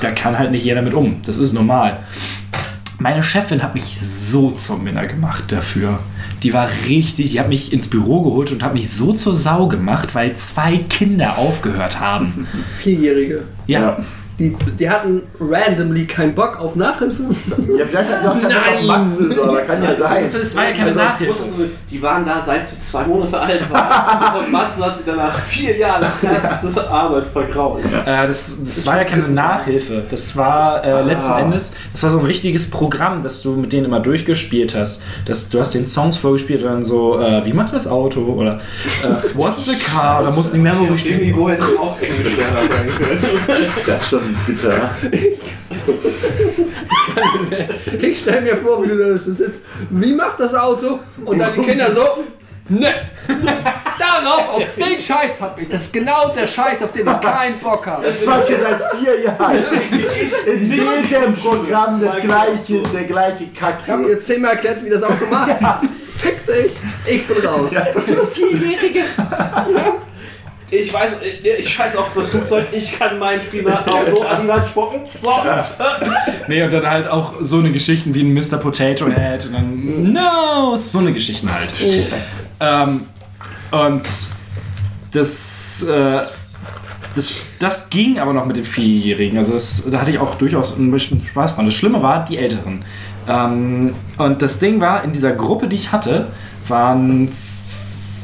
da 0.00 0.10
kann 0.10 0.38
halt 0.38 0.50
nicht 0.50 0.64
jeder 0.64 0.82
mit 0.82 0.94
um, 0.94 1.22
das 1.24 1.38
ist 1.38 1.52
normal. 1.52 2.00
Meine 2.98 3.22
Chefin 3.22 3.62
hat 3.62 3.74
mich 3.74 3.98
so 3.98 4.50
zum 4.52 4.84
Minner 4.84 5.06
gemacht 5.06 5.44
dafür. 5.48 5.98
Die 6.44 6.52
war 6.52 6.68
richtig, 6.86 7.32
die 7.32 7.40
hat 7.40 7.48
mich 7.48 7.72
ins 7.72 7.88
Büro 7.88 8.22
geholt 8.22 8.52
und 8.52 8.62
hat 8.62 8.74
mich 8.74 8.90
so 8.90 9.14
zur 9.14 9.34
Sau 9.34 9.66
gemacht, 9.66 10.14
weil 10.14 10.36
zwei 10.36 10.76
Kinder 10.76 11.38
aufgehört 11.38 12.00
haben. 12.00 12.46
Vierjährige. 12.70 13.44
Ja, 13.66 13.80
Ja. 13.80 14.04
Die, 14.36 14.56
die 14.80 14.90
hatten 14.90 15.22
randomly 15.38 16.06
keinen 16.06 16.34
Bock 16.34 16.58
auf 16.60 16.74
Nachhilfe. 16.74 17.22
ja, 17.78 17.86
vielleicht 17.86 18.10
hat 18.10 18.20
sie 18.20 18.28
auch 18.28 18.40
keinen 18.40 18.52
Bock 18.52 18.66
auf 18.66 18.84
Mathe, 18.84 19.32
so, 19.34 19.42
aber 19.44 19.60
kann 19.60 19.82
ja 19.84 19.94
sein. 19.94 20.12
das, 20.12 20.22
ist, 20.24 20.34
das 20.34 20.56
war 20.56 20.64
ja 20.64 20.72
keine 20.72 20.86
Also, 20.86 20.98
Nachhilfe. 21.00 21.42
Die 21.88 22.02
waren 22.02 22.24
da, 22.26 22.42
seit 22.44 22.66
sie 22.66 22.78
zwei 22.80 23.04
Monate 23.04 23.38
alt 23.38 23.70
waren. 23.70 24.36
Und 24.44 24.50
Matze 24.50 24.84
hat 24.84 24.98
sie 24.98 25.04
danach 25.06 25.38
vier 25.38 25.76
Jahre 25.76 26.04
ernstes 26.22 26.76
Arbeit 26.78 27.26
vergrault. 27.32 27.84
Äh, 27.84 28.26
das, 28.26 28.58
das 28.64 28.84
war 28.86 28.96
ja 28.98 29.04
keine 29.04 29.28
Nachhilfe. 29.28 30.02
Das 30.10 30.36
war 30.36 30.82
äh, 30.82 31.02
letzten 31.02 31.32
Ah. 31.34 31.40
Endes, 31.40 31.74
das 31.92 32.02
war 32.02 32.10
so 32.10 32.18
ein 32.18 32.26
richtiges 32.26 32.70
Programm, 32.70 33.22
das 33.22 33.40
du 33.40 33.52
mit 33.52 33.72
denen 33.72 33.84
immer 33.86 34.00
durchgespielt 34.00 34.74
hast. 34.74 35.04
Das, 35.26 35.48
du 35.48 35.60
hast 35.60 35.74
den 35.74 35.86
Songs 35.86 36.16
vorgespielt 36.16 36.62
und 36.64 36.68
dann 36.70 36.82
so, 36.82 37.20
äh, 37.20 37.44
wie 37.44 37.52
macht 37.52 37.72
das 37.72 37.86
Auto? 37.86 38.20
Oder 38.22 38.56
äh, 39.02 39.36
What's 39.38 39.66
the 39.66 39.76
car? 39.76 40.22
Oder 40.22 40.32
musst 40.32 40.52
du 40.52 40.56
die 40.56 40.62
Memory 40.64 40.84
Irgendwie 40.86 40.98
spielen. 40.98 41.36
wo 41.36 41.48
hätte 41.48 41.62
auch 41.80 41.96
Englisch 42.00 42.36
lernen 42.36 42.68
sein 42.68 42.88
können. 43.46 43.64
Das 43.86 44.02
ist 44.02 44.08
schon 44.10 44.23
bitter. 44.46 44.90
Ich 48.00 48.20
stell 48.20 48.40
mir 48.42 48.56
vor, 48.56 48.82
wie 48.82 48.88
du 48.88 48.96
da 48.96 49.18
sitzt. 49.18 49.64
Wie 49.90 50.12
macht 50.12 50.40
das 50.40 50.54
Auto? 50.54 51.00
Und 51.24 51.38
dann 51.38 51.54
die 51.54 51.62
Kinder 51.62 51.90
so. 51.92 52.24
Ne! 52.68 52.92
Darauf, 53.98 54.54
auf 54.54 54.62
den 54.76 54.98
Scheiß 54.98 55.40
hab 55.40 55.60
ich. 55.60 55.68
Das 55.68 55.82
ist 55.82 55.92
genau 55.92 56.28
der 56.28 56.46
Scheiß, 56.46 56.82
auf 56.82 56.92
den 56.92 57.06
ich 57.06 57.20
keinen 57.20 57.58
Bock 57.58 57.86
habe. 57.86 58.08
Ich 58.08 58.24
mache 58.24 58.46
hier 58.46 58.58
seit 58.60 58.80
vier 58.98 59.20
Jahren. 59.20 59.56
In 60.46 60.72
jedem 60.72 61.34
Programm 61.34 62.00
der 62.00 62.20
gleiche, 62.20 62.82
der 62.82 63.04
gleiche 63.04 63.48
Kack. 63.48 63.78
Ich 63.84 63.92
hab 63.92 64.04
dir 64.04 64.18
zehnmal 64.18 64.52
erklärt, 64.52 64.84
wie 64.84 64.90
das 64.90 65.02
Auto 65.02 65.26
macht. 65.30 65.56
Fick 66.16 66.46
dich, 66.46 66.72
ich 67.06 67.26
bin 67.26 67.46
raus. 67.46 67.72
Vierjährige. 68.32 69.02
Ich 70.80 70.92
weiß, 70.92 71.12
ich 71.58 71.68
scheiß 71.68 71.96
auf 71.96 72.10
das 72.14 72.28
Flugzeug, 72.28 72.66
ich 72.72 72.98
kann 72.98 73.18
meinen 73.18 73.40
Spieler 73.40 73.84
auch 73.86 74.06
so 74.08 74.22
an 74.22 74.42
die 74.42 74.48
Wand 74.48 74.66
spucken. 74.66 75.00
So. 75.22 75.30
Nee, 76.48 76.62
und 76.62 76.72
dann 76.72 76.88
halt 76.88 77.08
auch 77.08 77.34
so 77.40 77.58
eine 77.58 77.70
Geschichten 77.70 78.14
wie 78.14 78.22
ein 78.22 78.34
Mr. 78.34 78.58
Potato 78.58 79.06
Head 79.06 79.46
und 79.46 79.52
dann, 79.52 80.12
no, 80.12 80.76
so 80.76 80.98
eine 80.98 81.12
Geschichten 81.12 81.50
halt. 81.52 81.72
Ähm, 82.60 83.02
und 83.70 84.02
das, 85.12 85.82
äh, 85.84 86.22
das, 87.14 87.46
das 87.58 87.90
ging 87.90 88.18
aber 88.18 88.32
noch 88.32 88.44
mit 88.44 88.56
den 88.56 88.64
Vierjährigen. 88.64 89.38
Also 89.38 89.52
das, 89.52 89.88
da 89.90 90.00
hatte 90.00 90.10
ich 90.10 90.18
auch 90.18 90.34
durchaus 90.36 90.76
ein 90.76 90.90
bisschen 90.90 91.24
Spaß 91.26 91.56
dran. 91.56 91.66
Das 91.66 91.74
Schlimme 91.74 92.02
war 92.02 92.24
die 92.24 92.36
Älteren. 92.36 92.84
Ähm, 93.28 93.94
und 94.18 94.42
das 94.42 94.58
Ding 94.58 94.80
war, 94.80 95.04
in 95.04 95.12
dieser 95.12 95.32
Gruppe, 95.32 95.68
die 95.68 95.76
ich 95.76 95.92
hatte, 95.92 96.26
waren 96.68 97.32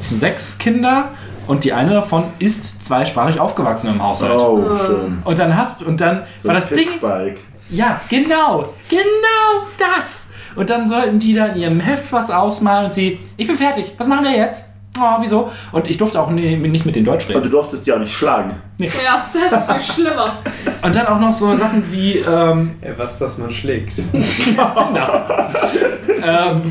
sechs 0.09 0.57
Kinder 0.57 1.11
und 1.47 1.63
die 1.63 1.73
eine 1.73 1.93
davon 1.93 2.23
ist 2.39 2.85
zweisprachig 2.85 3.39
aufgewachsen 3.39 3.89
im 3.93 4.01
Haushalt. 4.03 4.39
Oh, 4.39 4.63
schön. 4.85 5.21
Und 5.23 5.39
dann 5.39 5.55
hast 5.57 5.83
und 5.83 5.99
dann 6.01 6.23
So 6.37 6.47
war 6.49 6.55
das 6.55 6.69
Ding. 6.69 6.87
Ja, 7.69 7.99
genau, 8.09 8.73
genau 8.89 9.67
das. 9.77 10.31
Und 10.55 10.69
dann 10.69 10.87
sollten 10.87 11.19
die 11.19 11.33
da 11.33 11.45
in 11.47 11.61
ihrem 11.61 11.79
Heft 11.79 12.11
was 12.11 12.29
ausmalen 12.29 12.85
und 12.85 12.93
sie, 12.93 13.19
ich 13.37 13.47
bin 13.47 13.55
fertig, 13.55 13.93
was 13.97 14.07
machen 14.07 14.25
wir 14.25 14.31
jetzt? 14.35 14.69
Oh, 14.99 15.15
wieso? 15.21 15.49
Und 15.71 15.89
ich 15.89 15.97
durfte 15.97 16.19
auch 16.21 16.29
nie- 16.29 16.57
nicht 16.57 16.85
mit 16.85 16.97
den 16.97 17.05
Deutsch 17.05 17.25
Und 17.27 17.31
du 17.35 17.37
reden. 17.39 17.51
durftest 17.51 17.87
die 17.87 17.93
auch 17.93 17.99
nicht 17.99 18.13
schlagen. 18.13 18.57
Ja, 18.77 19.25
das 19.49 19.61
ist 19.61 19.71
viel 19.71 19.93
schlimmer. 20.03 20.39
Und 20.81 20.93
dann 20.93 21.07
auch 21.07 21.17
noch 21.17 21.31
so 21.31 21.55
Sachen 21.55 21.89
wie, 21.93 22.17
ähm, 22.17 22.71
Ja, 22.83 22.89
was, 22.97 23.17
das 23.17 23.37
man 23.37 23.49
schlägt. 23.51 23.93
ähm, 26.25 26.61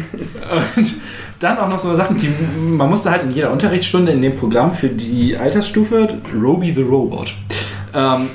und 0.76 0.94
dann 1.40 1.58
auch 1.58 1.68
noch 1.68 1.78
so 1.78 1.96
Sachen, 1.96 2.16
die 2.16 2.28
man 2.60 2.88
musste 2.88 3.10
halt 3.10 3.22
in 3.22 3.32
jeder 3.32 3.50
Unterrichtsstunde 3.50 4.12
in 4.12 4.22
dem 4.22 4.36
Programm 4.36 4.72
für 4.72 4.88
die 4.88 5.36
Altersstufe, 5.36 6.08
Roby 6.40 6.72
the 6.72 6.82
Robot, 6.82 7.34
ähm, 7.94 8.28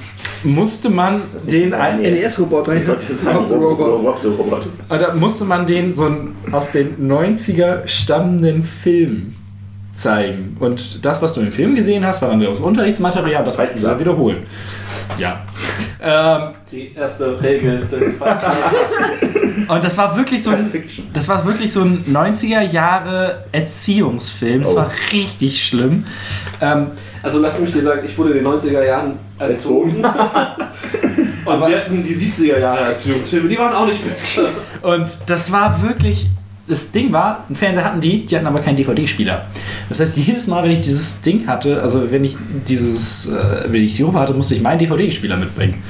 musste 0.44 0.90
man 0.90 1.22
den 1.50 1.70
NES-Roboter, 1.70 2.74
ja. 2.74 2.96
Das 2.96 3.10
ist 3.10 3.28
ein 3.28 3.36
Rob 3.38 4.20
the 4.20 4.28
Robot. 4.28 4.68
Da 4.90 5.14
musste 5.14 5.46
man 5.46 5.66
den 5.66 5.94
so 5.94 6.06
einen 6.06 6.36
aus 6.52 6.72
den 6.72 7.10
90er 7.10 7.88
stammenden 7.88 8.64
Film 8.64 9.36
zeigen. 9.94 10.58
Und 10.60 11.06
das, 11.06 11.22
was 11.22 11.36
du 11.36 11.42
im 11.42 11.52
Film 11.52 11.76
gesehen 11.76 12.06
hast, 12.06 12.22
war 12.22 12.30
dann 12.30 12.40
wieder 12.42 12.50
das 12.50 12.60
Unterrichtsmaterial, 12.60 13.46
das 13.46 13.58
mussten 13.58 13.80
sie 13.80 13.86
dann 13.86 14.00
wiederholen. 14.00 14.44
Ja. 15.18 15.42
Ähm, 16.02 16.54
Die 16.72 16.94
erste 16.94 17.42
Regel 17.42 17.86
des 17.92 18.14
und 19.68 19.84
das 19.84 19.98
war 19.98 20.16
wirklich 20.18 20.44
so 20.44 20.52
ein. 20.52 20.70
Fiction. 20.70 21.08
Das 21.14 21.28
war 21.28 21.46
wirklich 21.46 21.72
so 21.72 21.82
ein 21.82 22.04
90er 22.04 22.62
Jahre 22.62 23.46
Erziehungsfilm. 23.52 24.62
Das 24.64 24.74
Oh. 24.74 24.78
war 24.78 24.92
richtig 25.12 25.66
schlimm. 25.66 26.06
Ähm, 26.62 26.88
Also 27.24 27.40
lass 27.40 27.58
mich 27.60 27.72
dir 27.72 27.82
sagen, 27.82 28.02
ich 28.06 28.16
wurde 28.18 28.32
in 28.32 28.44
den 28.44 28.48
90er 28.48 28.84
Jahren 28.86 29.14
erzogen. 29.40 30.04
Und 31.46 31.60
wir 31.68 31.78
hatten 31.78 32.04
die 32.04 32.16
70er 32.16 32.60
Jahre 32.60 32.82
Erziehungsfilme, 32.86 33.48
die 33.50 33.58
waren 33.58 33.74
auch 33.74 33.86
nicht 33.88 34.04
besser. 34.08 34.50
Und 34.82 35.18
das 35.28 35.52
war 35.52 35.82
wirklich. 35.82 36.28
Das 36.68 36.92
Ding 36.92 37.12
war, 37.14 37.46
einen 37.48 37.56
Fernseher 37.56 37.86
hatten 37.86 38.02
die, 38.02 38.26
die 38.26 38.36
hatten 38.36 38.48
aber 38.48 38.60
keinen 38.60 38.76
DVD-Spieler. 38.76 39.46
Das 39.88 40.00
heißt, 40.00 40.18
jedes 40.18 40.48
Mal, 40.48 40.64
wenn 40.64 40.72
ich 40.72 40.82
dieses 40.82 41.22
Ding 41.22 41.46
hatte, 41.46 41.80
also 41.80 42.12
wenn 42.12 42.24
ich 42.24 42.36
dieses, 42.68 43.32
äh, 43.32 43.66
wenn 43.68 43.84
ich 43.84 43.96
die 43.96 44.02
Gruppe 44.02 44.20
hatte, 44.20 44.34
musste 44.34 44.56
ich 44.56 44.62
meinen 44.62 44.80
DVD-Spieler 44.80 45.38
mitbringen. 45.38 45.84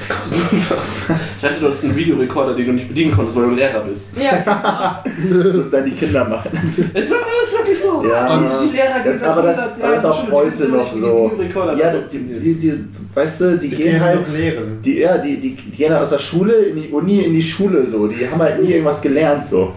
Das 1.08 1.44
heißt, 1.44 1.62
du 1.62 1.66
hattest 1.66 1.84
einen 1.84 1.96
Videorekorder, 1.96 2.54
den 2.54 2.66
du 2.66 2.72
nicht 2.74 2.88
bedienen 2.88 3.12
konntest, 3.12 3.38
weil 3.38 3.46
du 3.46 3.54
Lehrer 3.54 3.80
bist. 3.80 4.06
Ja, 4.20 5.02
Du 5.18 5.56
musst 5.56 5.72
dann 5.72 5.84
die 5.86 5.92
Kinder 5.92 6.28
machen. 6.28 6.50
Es 6.92 7.08
wird 7.08 7.20
alles 7.22 7.52
wirklich 7.52 7.80
so. 7.80 8.06
Ja. 8.06 8.36
Und 8.36 8.50
die 8.64 8.76
Lehrer 8.76 9.02
Das, 9.02 9.22
aber 9.22 9.42
das, 9.42 9.58
aber 9.58 9.88
das 9.88 10.00
ist 10.00 10.04
auch 10.04 10.30
heute 10.30 10.68
noch 10.68 10.92
so. 10.92 11.32
Ja, 11.78 11.90
das, 11.92 12.10
die, 12.10 12.18
die, 12.18 12.54
die, 12.54 12.84
weißt 13.14 13.40
du, 13.40 13.58
die, 13.58 13.68
gehen 13.68 13.98
halt. 13.98 14.30
lehren. 14.32 14.78
Die, 14.84 14.98
ja, 14.98 15.16
die, 15.16 15.38
die, 15.38 15.54
die 15.54 15.70
gehen 15.70 15.90
halt 15.90 16.02
aus 16.02 16.10
der 16.10 16.18
Schule 16.18 16.52
in 16.52 16.76
die 16.76 16.88
Uni, 16.88 17.20
in 17.22 17.32
die 17.32 17.42
Schule 17.42 17.86
so. 17.86 18.06
Die 18.06 18.28
haben 18.28 18.40
halt 18.40 18.62
nie 18.62 18.72
irgendwas 18.72 19.00
gelernt 19.00 19.44
so. 19.44 19.72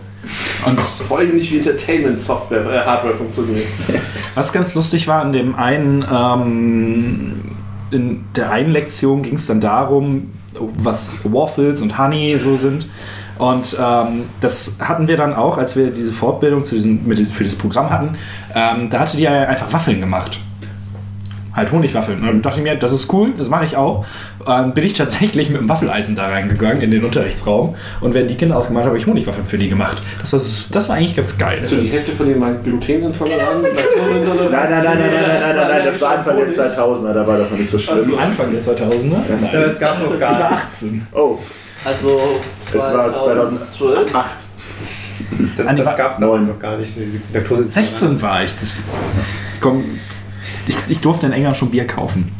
Und 0.65 0.79
Vor 0.79 1.19
allem 1.19 1.35
nicht 1.35 1.51
wie 1.51 1.57
Entertainment-Software, 1.57 2.65
äh, 2.65 2.85
Hardware 2.85 3.15
funktioniert. 3.15 3.65
was 4.35 4.51
ganz 4.51 4.75
lustig 4.75 5.07
war, 5.07 5.23
in 5.25 5.31
dem 5.31 5.55
einen, 5.55 6.05
ähm, 6.11 7.41
in 7.91 8.25
der 8.35 8.51
einen 8.51 8.71
Lektion 8.71 9.23
ging 9.23 9.35
es 9.35 9.47
dann 9.47 9.61
darum, 9.61 10.31
was 10.77 11.15
Waffles 11.23 11.81
und 11.81 11.97
Honey 11.97 12.37
so 12.37 12.57
sind. 12.57 12.89
Und 13.37 13.77
ähm, 13.81 14.23
das 14.41 14.79
hatten 14.81 15.07
wir 15.07 15.15
dann 15.15 15.33
auch, 15.33 15.57
als 15.57 15.77
wir 15.77 15.91
diese 15.91 16.11
Fortbildung 16.11 16.65
zu 16.65 16.75
diesem, 16.75 17.07
mit, 17.07 17.19
für 17.19 17.43
dieses 17.43 17.57
Programm 17.57 17.89
hatten. 17.89 18.17
Ähm, 18.53 18.89
da 18.89 18.99
hatte 18.99 19.15
die 19.15 19.27
einfach 19.27 19.71
Waffeln 19.71 20.01
gemacht. 20.01 20.39
Halt 21.55 21.71
Honigwaffeln. 21.71 22.19
Und 22.21 22.27
dann 22.27 22.41
dachte 22.43 22.57
ich 22.59 22.63
mir, 22.63 22.75
das 22.75 22.91
ist 22.91 23.11
cool, 23.11 23.33
das 23.37 23.49
mache 23.49 23.65
ich 23.65 23.75
auch. 23.75 24.05
Ähm, 24.47 24.73
bin 24.73 24.83
ich 24.85 24.93
tatsächlich 24.93 25.49
mit 25.49 25.59
dem 25.59 25.67
Waffeleisen 25.67 26.15
da 26.15 26.27
reingegangen 26.27 26.81
in 26.81 26.91
den 26.91 27.03
Unterrichtsraum. 27.03 27.75
Und 28.01 28.13
während 28.13 28.29
die 28.29 28.35
Kinder 28.35 28.55
ausgemacht 28.57 28.85
habe 28.85 28.97
ich 28.97 29.05
Honigwaffeln 29.07 29.45
für 29.47 29.57
die 29.57 29.67
gemacht. 29.67 30.01
Das 30.21 30.31
war, 30.33 30.39
das 30.39 30.89
war 30.89 30.95
eigentlich 30.95 31.15
ganz 31.15 31.37
geil. 31.37 31.61
So, 31.65 31.75
die 31.75 31.81
Das- 31.81 31.91
Hälfte 31.93 32.11
von 32.11 32.27
denen 32.27 32.39
waren 32.41 32.63
glutenintolerant, 32.63 33.61
laktosintolerant. 33.63 34.51
Nein, 34.51 34.69
nein, 34.69 34.83
nein, 34.83 34.97
nein, 34.99 34.99
nein, 34.99 35.11
nein, 35.11 35.39
nein, 35.41 35.55
nein, 35.55 35.67
nein, 35.69 35.85
das 35.85 36.01
war 36.01 36.17
Anfang 36.17 36.37
der 36.37 36.49
2000er, 36.49 37.13
da 37.13 37.27
war 37.27 37.37
das 37.37 37.51
noch 37.51 37.57
nicht 37.57 37.69
so 37.69 37.79
schlimm. 37.79 37.97
Also- 37.97 38.17
Anfang 38.17 38.51
der 38.51 38.61
2000er? 38.61 39.17
Nein. 39.41 39.49
Das 39.51 39.79
gab's 39.79 39.99
noch 39.99 40.05
Ich 40.13 40.19
war 40.21 40.29
gar 40.31 40.51
nicht. 40.51 40.61
18. 40.63 41.07
Oh, 41.13 41.37
Also 41.83 42.19
es 42.57 42.73
war 42.73 43.15
2012. 43.15 44.11
2008. 44.11 44.25
Das, 45.57 45.67
das 45.75 45.97
gab's 45.97 46.19
neun. 46.19 46.29
damals 46.31 46.47
noch 46.47 46.59
gar 46.59 46.77
nicht. 46.77 46.91
Diese 46.95 47.19
Laktose 47.33 47.69
16 47.69 48.21
war 48.21 48.43
ich. 48.43 48.51
Das, 48.53 48.71
komm, 49.61 49.83
ich, 50.69 50.77
ich 50.87 50.99
durfte 51.01 51.25
in 51.25 51.33
England 51.33 51.57
schon 51.57 51.71
Bier 51.71 51.85
kaufen. 51.87 52.31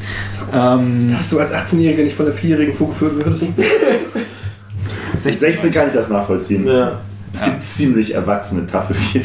Ähm, 0.54 1.08
Dass 1.10 1.30
du 1.30 1.40
als 1.40 1.52
18-Jähriger 1.52 2.04
nicht 2.04 2.16
von 2.16 2.26
der 2.26 2.36
4-Jährigen 2.36 2.74
vorgeführt 2.74 3.16
würdest. 3.16 3.54
16, 5.20 5.40
16 5.40 5.72
kann 5.74 5.88
ich 5.88 5.94
das 5.94 6.10
nachvollziehen. 6.10 6.66
Ja. 6.66 7.00
Es 7.34 7.44
gibt 7.44 7.64
ziemlich 7.64 8.14
erwachsene 8.16 8.66
Tafelbier. 8.66 9.22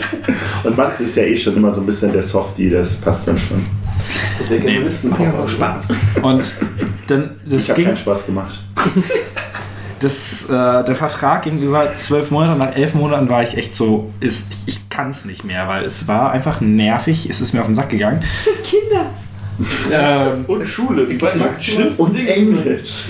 Und 0.64 0.76
Max 0.76 1.00
ist 1.00 1.16
ja 1.16 1.22
eh 1.24 1.36
schon 1.36 1.56
immer 1.56 1.70
so 1.70 1.80
ein 1.80 1.86
bisschen 1.86 2.12
der 2.12 2.22
Softie, 2.22 2.70
das 2.70 2.96
passt 2.96 3.28
dann 3.28 3.38
schon. 3.38 3.64
Der 4.48 4.58
Germanisten 4.58 5.14
Ja, 5.20 5.28
aber 5.30 5.46
Spaß. 5.46 5.86
Und 6.22 6.52
dann, 7.06 7.30
Ich 7.46 7.52
das 7.56 7.68
habe 7.68 7.76
ging, 7.76 7.86
keinen 7.86 7.96
Spaß 7.96 8.26
gemacht. 8.26 8.60
das, 10.00 10.46
äh, 10.48 10.84
der 10.84 10.94
Vertrag 10.94 11.42
ging 11.42 11.60
über 11.60 11.94
zwölf 11.96 12.30
Monate. 12.30 12.58
Nach 12.58 12.74
elf 12.76 12.94
Monaten 12.94 13.28
war 13.28 13.42
ich 13.42 13.56
echt 13.56 13.74
so, 13.74 14.12
ist, 14.20 14.58
ich 14.66 14.88
kann 14.90 15.10
es 15.10 15.24
nicht 15.24 15.44
mehr, 15.44 15.68
weil 15.68 15.84
es 15.84 16.06
war 16.08 16.32
einfach 16.32 16.60
nervig. 16.60 17.28
Es 17.30 17.40
ist 17.40 17.52
mir 17.52 17.60
auf 17.60 17.66
den 17.66 17.74
Sack 17.74 17.90
gegangen. 17.90 18.22
Das 18.36 18.44
sind 18.44 18.62
Kinder. 18.62 19.06
Ähm, 19.90 20.44
Und 20.48 20.66
Schule, 20.66 21.06
die 21.06 21.18
schlimmsten 21.62 22.02
Und 22.02 22.14
Dinge. 22.14 22.28
Englisch. 22.28 23.04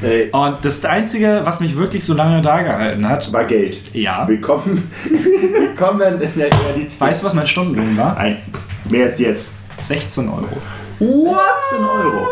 Ey, 0.00 0.30
und 0.30 0.58
das 0.62 0.84
Einzige, 0.84 1.40
was 1.42 1.58
mich 1.58 1.76
wirklich 1.76 2.04
so 2.04 2.14
lange 2.14 2.40
da 2.40 2.62
gehalten 2.62 3.08
hat, 3.08 3.32
War 3.32 3.44
Geld. 3.44 3.80
ja, 3.92 4.26
Willkommen, 4.28 4.88
willkommen 5.58 6.00
in 6.22 6.38
der 6.38 6.52
Realität. 6.52 7.00
weißt 7.00 7.22
du, 7.22 7.26
was 7.26 7.34
mein 7.34 7.48
Stundenlohn 7.48 7.96
war? 7.96 8.16
Ein, 8.16 8.36
mehr 8.88 9.06
als 9.06 9.18
jetzt. 9.18 9.54
16 9.82 10.28
Euro. 10.28 10.46
What? 11.00 11.40
16 11.70 11.84
Euro. 11.84 12.28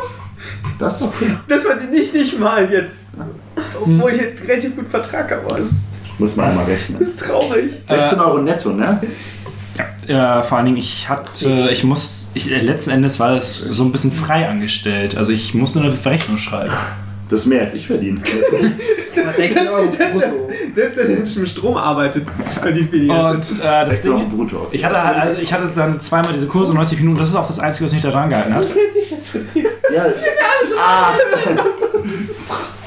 Das 0.79 1.01
ist 1.01 1.07
okay. 1.07 1.37
Das 1.49 1.63
verdiene 1.63 1.97
ich 1.97 2.13
nicht 2.13 2.39
mal 2.39 2.71
jetzt. 2.71 3.11
Obwohl 3.81 4.13
ich 4.13 4.21
einen 4.21 4.39
relativ 4.47 4.77
guten 4.77 4.91
Vertrag 4.91 5.31
habe. 5.31 5.47
Das 5.49 5.71
Muss 6.19 6.37
man 6.37 6.51
einmal 6.51 6.65
rechnen. 6.65 7.01
ist 7.01 7.19
traurig. 7.19 7.71
16 7.89 8.21
Euro 8.21 8.39
netto, 8.39 8.71
ne? 8.71 9.01
Äh, 10.07 10.43
vor 10.43 10.59
allen 10.59 10.67
Dingen, 10.67 10.79
ich 10.79 11.09
hatte, 11.09 11.71
ich 11.73 11.85
muss, 11.85 12.31
ich, 12.35 12.51
äh, 12.51 12.61
letzten 12.61 12.91
Endes 12.91 13.21
war 13.21 13.35
das 13.35 13.59
so 13.61 13.85
ein 13.85 13.93
bisschen 13.93 14.13
frei 14.13 14.49
angestellt. 14.49 15.17
Also 15.17 15.33
ich 15.33 15.55
musste 15.55 15.81
eine 15.81 15.91
Berechnung 15.91 16.37
schreiben. 16.39 16.73
Das 17.31 17.41
ist 17.42 17.47
mehr 17.47 17.62
als 17.62 17.75
ich 17.75 17.86
verdiene. 17.86 18.20
16 19.36 19.68
Euro 19.68 19.86
brutto. 19.86 20.50
Selbst 20.75 20.97
der, 20.97 21.05
der 21.07 21.18
mit 21.18 21.49
Strom 21.49 21.76
arbeitet, 21.76 22.26
verdient 22.60 22.91
weniger. 22.92 23.31
Und 23.31 23.39
äh, 23.42 23.62
das 23.62 23.91
16 23.91 24.10
Euro 24.10 24.20
Ding, 24.20 24.31
brutto. 24.36 24.68
ich 24.73 24.84
hatte, 24.84 25.02
halt- 25.05 25.18
also 25.18 25.41
ich 25.41 25.52
hatte 25.52 25.70
dann 25.75 26.00
zweimal 26.00 26.33
diese 26.33 26.47
Kurse, 26.47 26.75
90 26.75 26.99
Minuten, 27.00 27.18
das 27.20 27.28
ist 27.28 27.36
auch 27.36 27.47
das 27.47 27.60
Einzige, 27.60 27.84
was 27.86 27.92
mich 27.92 28.02
da 28.02 28.10
dran 28.10 28.28
gehalten 28.28 28.55
hat. 28.55 28.62
Ja, 29.94 30.07
ah, 30.78 31.12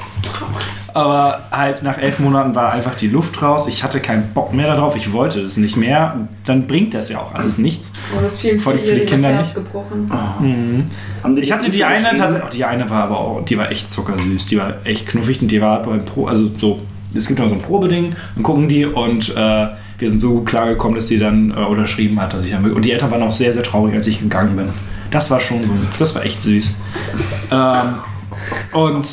Aber 0.94 1.40
halt 1.50 1.82
nach 1.82 1.98
elf 1.98 2.20
Monaten 2.20 2.54
war 2.54 2.72
einfach 2.72 2.94
die 2.94 3.08
Luft 3.08 3.42
raus. 3.42 3.66
Ich 3.66 3.82
hatte 3.82 3.98
keinen 3.98 4.32
Bock 4.32 4.54
mehr 4.54 4.68
darauf. 4.68 4.94
Ich 4.96 5.12
wollte 5.12 5.40
es 5.40 5.56
nicht 5.56 5.76
mehr. 5.76 6.28
Dann 6.46 6.68
bringt 6.68 6.94
das 6.94 7.08
ja 7.10 7.18
auch 7.18 7.34
alles 7.34 7.58
nichts. 7.58 7.92
Oh, 8.16 8.20
das 8.22 8.38
vielen 8.38 8.60
Für 8.60 8.74
die- 8.74 8.82
für 8.82 8.94
die 8.94 9.04
Kinder 9.04 9.28
das 9.30 9.38
Herz 9.38 9.56
nicht. 9.56 9.66
gebrochen. 9.66 10.08
haben 11.22 11.36
Ich 11.38 11.50
hatte 11.50 11.68
die 11.70 11.82
eine 11.84 12.14
tatsächlich, 12.16 12.42
auch 12.44 12.50
die 12.50 12.64
eine 12.64 12.88
war 12.88 13.02
aber 13.04 13.18
auch, 13.18 13.44
die 13.44 13.58
war 13.58 13.70
echt 13.72 13.90
zuckersüß. 13.90 14.46
Die 14.46 14.56
war 14.56 14.74
echt 14.84 15.06
knuffig 15.08 15.42
und 15.42 15.48
die 15.48 15.60
war 15.60 15.82
beim 15.82 16.04
Pro, 16.04 16.26
also 16.28 16.48
so, 16.58 16.80
es 17.12 17.26
gibt 17.26 17.40
noch 17.40 17.48
so 17.48 17.54
ein 17.56 17.60
Probeding, 17.62 18.14
dann 18.36 18.42
gucken 18.44 18.68
die 18.68 18.84
und 18.86 19.30
äh, 19.36 19.66
wir 19.98 20.08
sind 20.08 20.20
so 20.20 20.34
gut 20.34 20.46
klargekommen, 20.46 20.94
dass 20.96 21.08
sie 21.08 21.18
dann 21.18 21.50
äh, 21.50 21.54
unterschrieben 21.54 22.20
hat, 22.20 22.32
dass 22.34 22.44
ich 22.44 22.52
dann, 22.52 22.70
und 22.72 22.84
die 22.84 22.92
Eltern 22.92 23.10
waren 23.10 23.22
auch 23.22 23.32
sehr, 23.32 23.52
sehr 23.52 23.62
traurig, 23.64 23.94
als 23.94 24.06
ich 24.06 24.20
gegangen 24.20 24.54
bin. 24.56 24.68
Das 25.10 25.30
war 25.30 25.40
schon 25.40 25.62
so, 25.64 25.72
das 25.98 26.14
war 26.14 26.24
echt 26.24 26.40
süß. 26.42 26.80
ähm, 27.50 27.78
und 28.72 29.06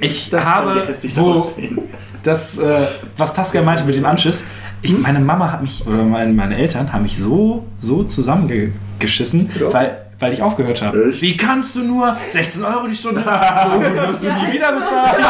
ich 0.00 0.30
Das 0.30 0.44
habe, 0.44 0.86
wo, 1.16 1.32
aussehen. 1.32 1.78
das, 2.22 2.58
äh, 2.58 2.86
was 3.16 3.34
Pascal 3.34 3.62
meinte 3.62 3.84
mit 3.84 3.96
dem 3.96 4.04
Anschiss, 4.06 4.46
ich, 4.82 4.98
meine 4.98 5.20
Mama 5.20 5.52
hat 5.52 5.62
mich, 5.62 5.86
oder 5.86 6.02
meine, 6.02 6.32
meine 6.32 6.56
Eltern 6.56 6.92
haben 6.92 7.02
mich 7.02 7.16
so, 7.16 7.64
so 7.80 8.02
zusammengeschissen, 8.04 9.50
Ja. 9.60 9.72
weil, 9.72 9.98
weil 10.18 10.32
ich 10.32 10.42
aufgehört 10.42 10.82
habe. 10.82 11.10
Echt? 11.10 11.22
Wie 11.22 11.36
kannst 11.36 11.76
du 11.76 11.84
nur 11.84 12.16
16 12.26 12.64
Euro 12.64 12.86
die 12.88 12.96
Stunde? 12.96 13.22
So 13.62 13.78
gut 13.78 13.94
wirst 14.08 14.22
du 14.24 14.26
nie 14.32 14.52
wieder 14.54 14.72
bezahlen. 14.72 15.24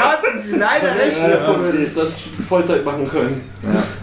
hatten 0.00 0.42
sie 0.44 0.56
leider 0.56 0.94
recht. 0.96 1.18
Ja, 1.18 1.62
hättest 1.72 1.96
du 1.96 2.00
das 2.00 2.18
Vollzeit 2.48 2.84
machen 2.84 3.08
können. 3.08 3.40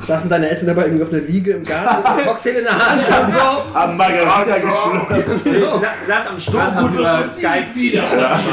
Saßen 0.07 0.29
deine 0.29 0.49
Eltern 0.49 0.67
dabei 0.67 0.85
irgendwie 0.85 1.03
auf 1.03 1.11
einer 1.13 1.21
Liege 1.21 1.51
im 1.51 1.63
Garten 1.63 1.97
mit 1.97 2.05
einem 2.07 2.25
Cocktail 2.25 2.49
in 2.57 2.63
der 2.63 2.73
Hand 2.73 3.01
und 3.25 3.31
so. 3.31 3.77
Am 3.77 3.97
Margarita 3.97 4.57
geschlürft. 4.57 5.81
Sa- 5.81 6.13
Saß 6.15 6.27
am 6.29 6.39
Strand, 6.39 6.75
haben 6.75 6.93
über 6.95 7.25
Skype 7.29 7.75
wieder. 7.75 8.03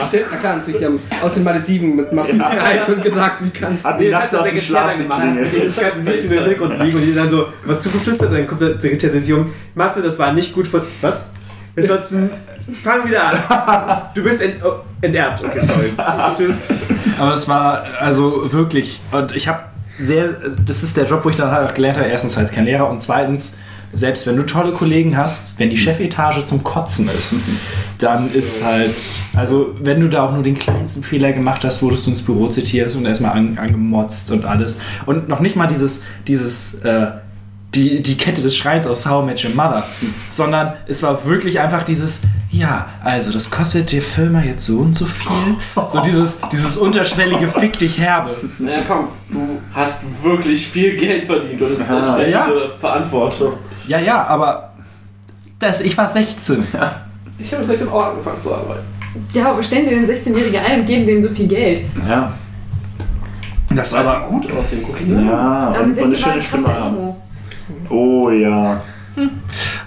Stimmt, 0.08 0.24
na 0.30 0.36
klar, 0.36 0.56
natürlich, 0.56 0.78
die 0.78 0.84
haben 0.86 1.00
aus 1.22 1.34
den 1.34 1.44
Malediven 1.44 1.96
mit 1.96 2.12
Martin 2.12 2.38
geskypt 2.38 2.88
und 2.88 3.02
gesagt, 3.02 3.44
wie 3.44 3.50
kannst 3.50 3.84
du. 3.84 3.88
Hat 3.88 3.98
Nee, 4.00 4.10
nachts 4.10 4.32
hat 4.32 4.40
aus 4.40 4.48
dem 4.48 4.60
Schlaf 4.60 4.96
gemacht. 4.96 5.22
Skype, 5.70 5.92
du 5.96 6.00
siehst 6.02 6.20
sie 6.22 6.26
in 6.26 6.30
den 6.32 6.44
Hintergrund 6.44 6.78
liegen 6.80 6.98
und 6.98 7.04
die 7.06 7.14
dann 7.14 7.30
so 7.30 7.46
was 7.64 7.82
zugeflüstert 7.82 8.28
und 8.28 8.34
dann 8.36 8.46
kommt 8.46 8.60
der 8.60 8.80
Sekretär 8.80 9.10
sich 9.20 9.32
um. 9.32 9.52
Matze, 9.74 10.02
das 10.02 10.18
war 10.18 10.32
nicht 10.32 10.52
gut 10.54 10.68
von. 10.68 10.82
Was? 11.00 11.30
Jetzt 11.76 11.88
sollst 11.88 12.12
du. 12.12 12.28
Fang 12.84 13.08
wieder 13.08 13.24
an. 13.24 14.02
Du 14.14 14.22
bist 14.22 14.42
ent, 14.42 14.56
oh, 14.62 14.80
enterbt. 15.00 15.42
Okay, 15.42 15.60
sorry. 15.62 15.92
Aber 17.18 17.30
das 17.30 17.48
war 17.48 17.82
also 18.00 18.52
wirklich, 18.52 19.00
und 19.10 19.34
ich 19.34 19.48
habe 19.48 19.60
sehr, 19.98 20.34
das 20.64 20.82
ist 20.82 20.96
der 20.96 21.06
Job, 21.06 21.24
wo 21.24 21.30
ich 21.30 21.36
dann 21.36 21.50
halt 21.50 21.68
auch 21.68 21.74
gelernt 21.74 21.98
habe, 21.98 22.08
erstens 22.08 22.36
als 22.38 22.52
kein 22.52 22.64
Lehrer 22.64 22.88
und 22.88 23.00
zweitens, 23.02 23.58
selbst 23.92 24.26
wenn 24.26 24.36
du 24.36 24.44
tolle 24.44 24.72
Kollegen 24.72 25.16
hast, 25.16 25.58
wenn 25.58 25.70
die 25.70 25.78
Chefetage 25.78 26.44
zum 26.44 26.62
Kotzen 26.62 27.08
ist, 27.08 27.36
dann 27.98 28.32
ist 28.32 28.64
halt, 28.64 28.94
also 29.34 29.74
wenn 29.80 30.00
du 30.00 30.08
da 30.08 30.26
auch 30.26 30.32
nur 30.32 30.42
den 30.42 30.58
kleinsten 30.58 31.02
Fehler 31.02 31.32
gemacht 31.32 31.64
hast, 31.64 31.82
wurdest 31.82 32.06
du 32.06 32.10
ins 32.10 32.22
Büro 32.22 32.48
zitiert 32.48 32.94
und 32.94 33.06
erstmal 33.06 33.32
an, 33.32 33.58
angemotzt 33.58 34.30
und 34.30 34.44
alles. 34.44 34.78
Und 35.06 35.28
noch 35.28 35.40
nicht 35.40 35.56
mal 35.56 35.66
dieses, 35.66 36.04
dieses, 36.26 36.76
äh, 36.84 37.08
die, 37.74 38.02
die 38.02 38.16
Kette 38.16 38.40
des 38.40 38.56
Schreins 38.56 38.86
aus 38.86 39.04
How 39.06 39.22
I 39.22 39.26
Met 39.26 39.44
Your 39.44 39.50
Mother, 39.54 39.82
sondern 40.30 40.72
es 40.86 41.02
war 41.02 41.24
wirklich 41.26 41.60
einfach 41.60 41.82
dieses, 41.82 42.22
ja, 42.50 42.86
also 43.04 43.30
das 43.30 43.50
kostet 43.50 43.92
der 43.92 44.00
Firma 44.00 44.42
jetzt 44.42 44.64
so 44.66 44.78
und 44.78 44.96
so 44.96 45.04
viel. 45.04 45.28
So 45.88 46.00
dieses, 46.00 46.40
dieses 46.50 46.76
unterschwellige 46.78 47.48
Fick 47.48 47.78
dich 47.78 47.98
herbe. 47.98 48.30
Naja, 48.58 48.82
komm, 48.86 49.08
du 49.30 49.60
hast 49.74 50.00
wirklich 50.24 50.66
viel 50.66 50.96
Geld 50.96 51.26
verdient 51.26 51.60
und 51.60 51.70
das 51.70 51.80
ist 51.80 51.88
eine 51.90 52.00
Ja. 52.30 52.46
entsprechende 52.46 52.72
Verantwortung. 52.80 53.52
Ja, 53.86 53.98
ja, 53.98 54.26
aber 54.26 54.72
das, 55.58 55.80
ich 55.82 55.96
war 55.96 56.08
16. 56.08 56.66
Ich 57.38 57.52
habe 57.52 57.60
mit 57.60 57.68
16 57.68 57.88
Euro 57.88 58.00
angefangen 58.00 58.40
zu 58.40 58.54
arbeiten. 58.54 58.84
Ja, 59.32 59.50
aber 59.50 59.62
stellen 59.62 59.88
dir 59.88 59.96
den 60.00 60.06
16-Jährigen 60.06 60.60
ein 60.64 60.80
und 60.80 60.86
geben 60.86 61.06
denen 61.06 61.22
so 61.22 61.28
viel 61.28 61.46
Geld. 61.46 61.84
Ja. 62.08 62.32
Das 63.74 63.92
Aber 63.94 64.16
aber 64.16 64.26
gut 64.28 64.50
aussehen, 64.52 64.82
guck 64.86 65.00
ihn. 65.00 65.26
Ja, 65.26 65.32
Aber 65.38 65.80
und, 65.80 65.90
und 65.90 65.98
eine 65.98 66.10
16 66.16 66.22
war 66.24 66.32
schöne 66.32 66.42
Stimme 66.42 66.74
haben. 66.74 66.96
Oh 67.90 68.30
ja. 68.30 68.80
ähm, 69.16 69.28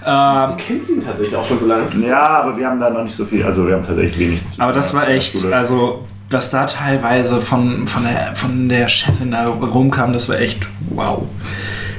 Du 0.04 0.64
kennst 0.66 0.90
ihn 0.90 1.02
tatsächlich 1.04 1.34
auch 1.36 1.44
schon 1.44 1.58
so 1.58 1.66
lange. 1.66 1.86
Ja, 2.06 2.26
aber 2.42 2.56
wir 2.56 2.66
haben 2.68 2.80
da 2.80 2.90
noch 2.90 3.04
nicht 3.04 3.14
so 3.16 3.24
viel. 3.24 3.42
Also 3.44 3.66
wir 3.66 3.74
haben 3.74 3.82
tatsächlich 3.84 4.18
wenig 4.18 4.46
zu 4.46 4.60
aber 4.60 4.72
das 4.72 4.92
war 4.94 5.08
echt, 5.08 5.38
Schule. 5.38 5.56
also 5.56 6.04
was 6.30 6.50
da 6.50 6.66
teilweise 6.66 7.40
von, 7.40 7.84
von, 7.86 8.04
der, 8.04 8.34
von 8.34 8.68
der 8.68 8.88
Chefin 8.88 9.30
da 9.32 9.46
rumkam, 9.48 10.12
das 10.12 10.28
war 10.28 10.38
echt 10.38 10.66
wow. 10.90 11.22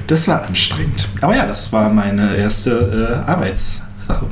Das 0.08 0.28
war 0.28 0.44
anstrengend. 0.45 1.08
Aber 1.22 1.36
ja, 1.36 1.45
das 1.45 1.72
war 1.72 1.90
meine 1.90 2.36
erste 2.36 3.24
äh, 3.26 3.30
Arbeitssache. 3.30 4.26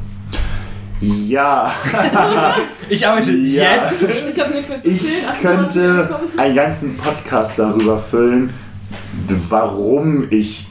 Ja, 1.00 1.72
Ich 2.90 3.08
arbeite 3.08 3.32
Ja. 3.32 3.64
jetzt. 3.64 4.04
Ich 4.04 4.40
habe 4.40 4.52
nichts 4.54 4.70
mehr 4.70 4.82
zu 4.82 4.90
ich 4.90 5.02
erzählen. 5.26 5.30
28 5.30 5.42
könnte 5.42 6.20
einen 6.38 6.56
ganzen 6.56 6.98
Podcast 6.98 7.58
darüber 7.58 7.98
füllen, 7.98 8.52
warum 9.50 10.28
ich 10.30 10.68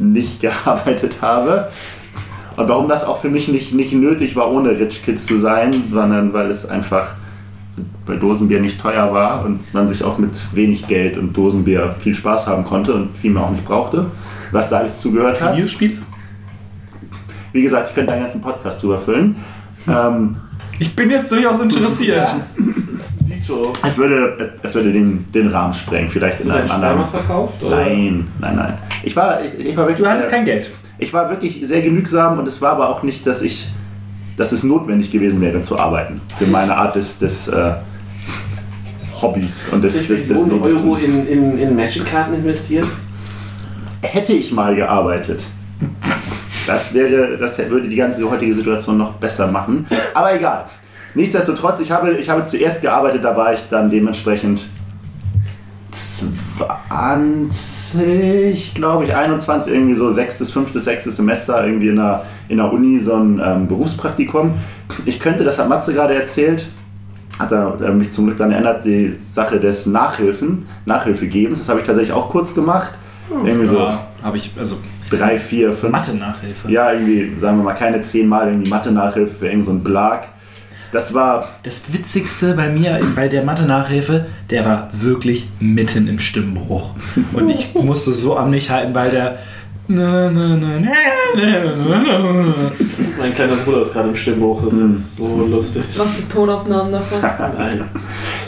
nicht 0.00 0.40
gearbeitet 0.40 1.22
habe. 1.22 1.68
Und 2.56 2.68
warum 2.68 2.88
das 2.88 3.04
auch 3.04 3.20
für 3.20 3.30
mich 3.30 3.48
nicht, 3.48 3.72
nicht 3.72 3.92
nötig 3.92 4.36
war, 4.36 4.50
ohne 4.50 4.70
Rich 4.70 5.02
Kids 5.04 5.26
zu 5.26 5.38
sein, 5.38 5.72
sondern 5.90 6.32
weil 6.32 6.50
es 6.50 6.66
einfach, 6.68 7.14
weil 8.06 8.18
Dosenbier 8.18 8.60
nicht 8.60 8.80
teuer 8.80 9.12
war 9.12 9.44
und 9.44 9.72
man 9.72 9.86
sich 9.88 10.04
auch 10.04 10.18
mit 10.18 10.32
wenig 10.54 10.86
Geld 10.86 11.16
und 11.16 11.36
Dosenbier 11.36 11.94
viel 11.98 12.14
Spaß 12.14 12.48
haben 12.48 12.64
konnte 12.64 12.92
und 12.94 13.16
viel 13.16 13.30
mehr 13.30 13.44
auch 13.44 13.50
nicht 13.50 13.64
brauchte, 13.64 14.06
was 14.50 14.68
da 14.68 14.78
alles 14.78 15.00
zugehört 15.00 15.40
hat. 15.40 15.56
Wie 17.52 17.62
gesagt, 17.62 17.88
ich 17.88 17.94
könnte 17.94 18.12
einen 18.12 18.22
ganzen 18.22 18.42
Podcast 18.42 18.82
drüber 18.82 18.98
füllen. 18.98 19.36
Ähm, 19.88 20.36
Ich 20.80 20.96
bin 20.96 21.10
jetzt 21.10 21.30
durchaus 21.30 21.60
interessiert. 21.60 22.24
Ja, 22.24 22.40
es 23.86 23.98
würde, 23.98 24.54
es 24.62 24.74
würde 24.74 24.92
den, 24.92 25.30
den 25.30 25.48
Rahmen 25.48 25.74
sprengen, 25.74 26.08
vielleicht 26.08 26.38
Hast 26.38 26.46
in 26.46 26.50
einem 26.52 26.70
anderen. 26.70 27.06
verkauft? 27.06 27.62
Oder? 27.62 27.76
Nein, 27.76 28.26
nein, 28.40 28.56
nein. 28.56 28.78
Ich 29.02 29.14
war, 29.14 29.44
ich, 29.44 29.66
ich 29.66 29.76
war 29.76 29.86
wirklich. 29.86 30.06
Du 30.06 30.10
hattest 30.10 30.30
sehr, 30.30 30.38
kein 30.38 30.46
Geld. 30.46 30.70
ich 30.98 31.12
war 31.12 31.28
wirklich 31.28 31.60
sehr 31.64 31.82
genügsam 31.82 32.38
und 32.38 32.48
es 32.48 32.62
war 32.62 32.72
aber 32.72 32.88
auch 32.88 33.02
nicht, 33.02 33.26
dass 33.26 33.42
ich, 33.42 33.68
dass 34.38 34.52
es 34.52 34.62
notwendig 34.64 35.10
gewesen 35.10 35.42
wäre 35.42 35.60
zu 35.60 35.78
arbeiten 35.78 36.18
für 36.38 36.46
meine 36.50 36.74
Art 36.74 36.96
des, 36.96 37.18
des 37.18 37.48
äh, 37.48 37.74
Hobbys 39.20 39.68
und 39.68 39.82
des, 39.82 40.06
60 40.06 40.08
des, 40.08 40.28
des 40.28 40.46
Millionen 40.46 40.62
Euro 40.64 40.96
in, 40.96 41.26
in, 41.28 41.58
in 41.58 41.76
Magic-Karten 41.76 42.32
investiert? 42.34 42.86
Hätte 44.00 44.32
ich 44.32 44.50
mal 44.52 44.74
gearbeitet. 44.74 45.44
Das 46.72 46.94
wäre, 46.94 47.36
das 47.36 47.58
würde 47.70 47.88
die 47.88 47.96
ganze 47.96 48.28
heutige 48.30 48.54
Situation 48.54 48.98
noch 48.98 49.14
besser 49.14 49.46
machen. 49.48 49.86
Aber 50.14 50.34
egal. 50.34 50.66
Nichtsdestotrotz, 51.14 51.80
ich 51.80 51.90
habe, 51.90 52.12
ich 52.12 52.30
habe 52.30 52.44
zuerst 52.44 52.82
gearbeitet, 52.82 53.24
da 53.24 53.36
war 53.36 53.52
ich 53.52 53.68
dann 53.68 53.90
dementsprechend 53.90 54.66
21, 56.88 58.74
glaube 58.74 59.04
ich, 59.04 59.14
21, 59.14 59.72
irgendwie 59.72 59.94
so 59.94 60.10
sechstes, 60.10 60.52
fünftes, 60.52 60.84
sechstes 60.84 61.16
Semester 61.16 61.66
irgendwie 61.66 61.88
in 61.88 61.96
der, 61.96 62.26
in 62.48 62.58
der 62.58 62.72
Uni 62.72 63.00
so 63.00 63.14
ein 63.14 63.40
ähm, 63.44 63.66
Berufspraktikum. 63.66 64.54
Ich 65.06 65.18
könnte, 65.18 65.42
das 65.42 65.58
hat 65.58 65.68
Matze 65.68 65.92
gerade 65.92 66.14
erzählt, 66.14 66.68
hat 67.38 67.50
er 67.50 67.80
äh, 67.80 67.90
mich 67.90 68.12
zum 68.12 68.26
Glück 68.26 68.38
dann 68.38 68.52
erinnert, 68.52 68.84
die 68.84 69.12
Sache 69.12 69.58
des 69.58 69.86
Nachhilfen, 69.86 70.66
Nachhilfegebens. 70.86 71.58
Das 71.58 71.68
habe 71.68 71.80
ich 71.80 71.86
tatsächlich 71.86 72.14
auch 72.14 72.28
kurz 72.28 72.54
gemacht. 72.54 72.92
Irgendwie 73.44 73.66
so 73.66 73.78
Ja, 73.78 74.06
habe 74.22 74.36
ich, 74.36 74.52
also 74.58 74.76
drei, 75.10 75.38
vier, 75.38 75.72
fünf. 75.72 75.92
Mathe-Nachhilfe. 75.92 76.70
Ja, 76.70 76.92
irgendwie, 76.92 77.38
sagen 77.38 77.58
wir 77.58 77.64
mal, 77.64 77.74
keine 77.74 78.00
zehnmal 78.00 78.48
irgendwie 78.48 78.70
Mathe-Nachhilfe 78.70 79.34
für 79.38 79.48
irgend 79.48 79.64
so 79.64 79.72
ein 79.72 79.82
Blag. 79.82 80.28
Das 80.92 81.14
war, 81.14 81.48
Das 81.62 81.92
Witzigste 81.92 82.54
bei 82.54 82.68
mir, 82.68 83.00
bei 83.14 83.28
der 83.28 83.44
Mathe-Nachhilfe, 83.44 84.26
der 84.50 84.64
war 84.64 84.88
wirklich 84.92 85.48
mitten 85.60 86.08
im 86.08 86.18
Stimmbruch. 86.18 86.94
Und 87.32 87.48
ich 87.48 87.74
musste 87.82 88.12
so 88.12 88.36
an 88.36 88.50
mich 88.50 88.70
halten, 88.70 88.94
weil 88.94 89.10
der. 89.10 89.38
Mein 89.88 90.04
kleiner 93.34 93.56
Bruder 93.56 93.82
ist 93.82 93.92
gerade 93.92 94.08
im 94.08 94.16
Stimmbruch, 94.16 94.62
das 94.64 94.74
ist 94.74 95.16
so 95.16 95.46
lustig. 95.50 95.82
Machst 95.98 96.22
du 96.22 96.32
Tonaufnahmen 96.32 96.92
davon? 96.92 97.18
Nein. 97.58 97.84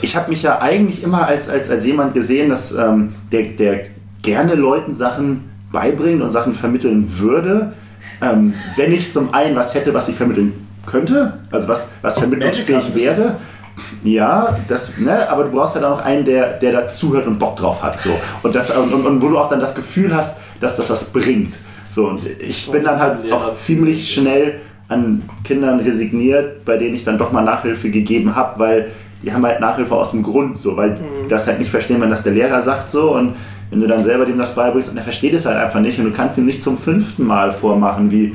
ich 0.02 0.14
habe 0.14 0.30
mich 0.30 0.42
ja 0.44 0.60
eigentlich 0.60 1.02
immer 1.02 1.26
als, 1.26 1.48
als, 1.48 1.68
als 1.68 1.84
jemand 1.84 2.14
gesehen, 2.14 2.48
dass 2.48 2.72
ähm, 2.72 3.14
der, 3.32 3.42
der 3.44 3.82
gerne 4.22 4.54
Leuten 4.54 4.92
Sachen 4.92 5.51
beibringt 5.72 6.22
und 6.22 6.30
Sachen 6.30 6.54
vermitteln 6.54 7.18
würde, 7.18 7.72
ähm, 8.20 8.54
wenn 8.76 8.92
ich 8.92 9.12
zum 9.12 9.34
einen 9.34 9.56
was 9.56 9.74
hätte, 9.74 9.92
was 9.94 10.08
ich 10.08 10.14
vermitteln 10.14 10.52
könnte, 10.86 11.38
also 11.50 11.68
was, 11.68 11.90
was 12.02 12.18
vermittlungsfähig 12.18 12.94
wäre. 12.94 13.36
Ja, 14.04 14.58
das, 14.68 14.98
ne, 14.98 15.28
aber 15.30 15.44
du 15.44 15.50
brauchst 15.50 15.74
halt 15.74 15.84
auch 15.84 15.98
noch 15.98 16.04
einen, 16.04 16.24
der, 16.24 16.58
der 16.58 16.72
dazuhört 16.72 17.26
und 17.26 17.38
Bock 17.38 17.56
drauf 17.56 17.82
hat. 17.82 17.98
So. 17.98 18.10
Und, 18.42 18.54
das, 18.54 18.70
und, 18.76 18.92
und, 18.92 19.06
und 19.06 19.22
wo 19.22 19.28
du 19.28 19.38
auch 19.38 19.48
dann 19.48 19.60
das 19.60 19.74
Gefühl 19.74 20.14
hast, 20.14 20.40
dass 20.60 20.76
das 20.76 20.90
was 20.90 21.04
bringt. 21.06 21.54
So, 21.88 22.08
und 22.08 22.20
ich 22.38 22.70
bin 22.70 22.84
dann 22.84 22.98
halt 22.98 23.32
auch 23.32 23.54
ziemlich 23.54 24.12
schnell 24.12 24.60
an 24.88 25.22
Kindern 25.44 25.80
resigniert, 25.80 26.64
bei 26.64 26.76
denen 26.76 26.94
ich 26.94 27.04
dann 27.04 27.18
doch 27.18 27.32
mal 27.32 27.42
Nachhilfe 27.42 27.90
gegeben 27.90 28.36
habe, 28.36 28.58
weil 28.58 28.90
die 29.22 29.32
haben 29.32 29.44
halt 29.44 29.60
Nachhilfe 29.60 29.94
aus 29.94 30.10
dem 30.10 30.22
Grund, 30.22 30.58
so, 30.58 30.76
weil 30.76 30.94
die 30.94 31.28
das 31.28 31.46
halt 31.46 31.58
nicht 31.58 31.70
verstehen, 31.70 32.00
wenn 32.00 32.10
das 32.10 32.22
der 32.22 32.32
Lehrer 32.32 32.60
sagt 32.60 32.90
so 32.90 33.14
und 33.14 33.36
wenn 33.72 33.80
du 33.80 33.86
dann 33.86 34.02
selber 34.02 34.26
dem 34.26 34.36
das 34.36 34.54
beibringst 34.54 34.90
und 34.90 34.98
er 34.98 35.02
versteht 35.02 35.32
es 35.32 35.46
halt 35.46 35.56
einfach 35.56 35.80
nicht 35.80 35.98
und 35.98 36.04
du 36.04 36.10
kannst 36.10 36.36
ihm 36.36 36.44
nicht 36.44 36.62
zum 36.62 36.76
fünften 36.76 37.26
Mal 37.26 37.52
vormachen, 37.52 38.10
wie 38.10 38.34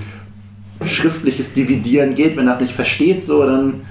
schriftliches 0.83 1.53
Dividieren 1.53 2.15
geht, 2.15 2.35
wenn 2.35 2.47
er 2.47 2.53
es 2.53 2.59
nicht 2.59 2.73
versteht, 2.73 3.23
so, 3.23 3.45
dann 3.45 3.81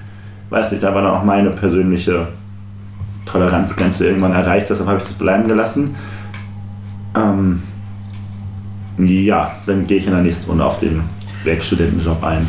weiß 0.49 0.73
ich, 0.73 0.81
da 0.81 0.93
war 0.93 1.01
dann 1.01 1.11
auch 1.11 1.23
meine 1.23 1.51
persönliche 1.51 2.27
Toleranzgrenze 3.25 4.07
irgendwann 4.07 4.33
erreicht, 4.33 4.69
deshalb 4.69 4.89
habe 4.89 4.99
ich 4.99 5.07
das 5.07 5.13
bleiben 5.13 5.47
gelassen. 5.47 5.95
Ähm, 7.15 7.63
ja, 8.97 9.53
dann 9.67 9.87
gehe 9.87 9.99
ich 9.99 10.05
in 10.05 10.11
der 10.11 10.23
nächsten 10.23 10.49
Runde 10.49 10.65
auf 10.65 10.79
den 10.79 11.01
Werkstudentenjob 11.45 12.21
ein. 12.25 12.45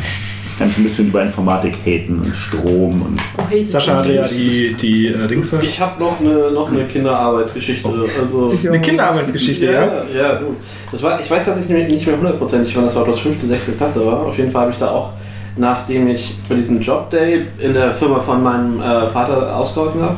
Kann 0.59 0.67
ich 0.69 0.77
ein 0.77 0.83
bisschen 0.83 1.07
über 1.07 1.21
Informatik 1.23 1.73
haten 1.85 2.19
und 2.19 2.35
Strom 2.35 3.01
und 3.01 3.19
Oh, 3.37 3.43
hey, 3.49 3.65
Sascha 3.65 3.95
hatte 3.99 4.13
ja 4.13 4.27
die, 4.27 4.73
die 4.73 5.07
äh, 5.07 5.25
Dings. 5.25 5.51
da. 5.51 5.61
Ich 5.61 5.79
habe 5.79 5.97
noch 6.03 6.19
eine, 6.19 6.51
noch 6.51 6.69
eine 6.69 6.83
Kinderarbeitsgeschichte. 6.83 7.87
Also, 8.19 8.53
Eine 8.67 8.81
Kinderarbeitsgeschichte, 8.81 9.67
ja? 9.67 9.71
ja, 9.85 10.03
ja, 10.13 10.39
gut. 10.39 10.57
Das 10.91 11.01
war, 11.01 11.17
ich 11.21 11.31
weiß 11.31 11.55
nicht 11.55 11.69
mehr- 11.69 11.87
nicht 11.87 12.05
mehr 12.05 12.17
hundertprozentig, 12.17 12.75
wann 12.75 12.83
das 12.83 12.95
war, 12.97 13.05
das 13.05 13.19
fünfte, 13.19 13.47
sechste 13.47 13.71
Klasse 13.71 14.05
war. 14.05 14.19
Auf 14.25 14.37
jeden 14.37 14.51
Fall 14.51 14.63
habe 14.63 14.71
ich 14.71 14.77
da 14.77 14.91
auch, 14.91 15.13
nachdem 15.55 16.09
ich 16.09 16.35
bei 16.49 16.55
diesem 16.55 16.81
Jobday 16.81 17.41
in 17.59 17.73
der 17.73 17.93
Firma 17.93 18.19
von 18.19 18.43
meinem 18.43 18.81
äh, 18.81 19.07
Vater 19.07 19.55
ausgeholfen 19.55 20.01
habe, 20.01 20.17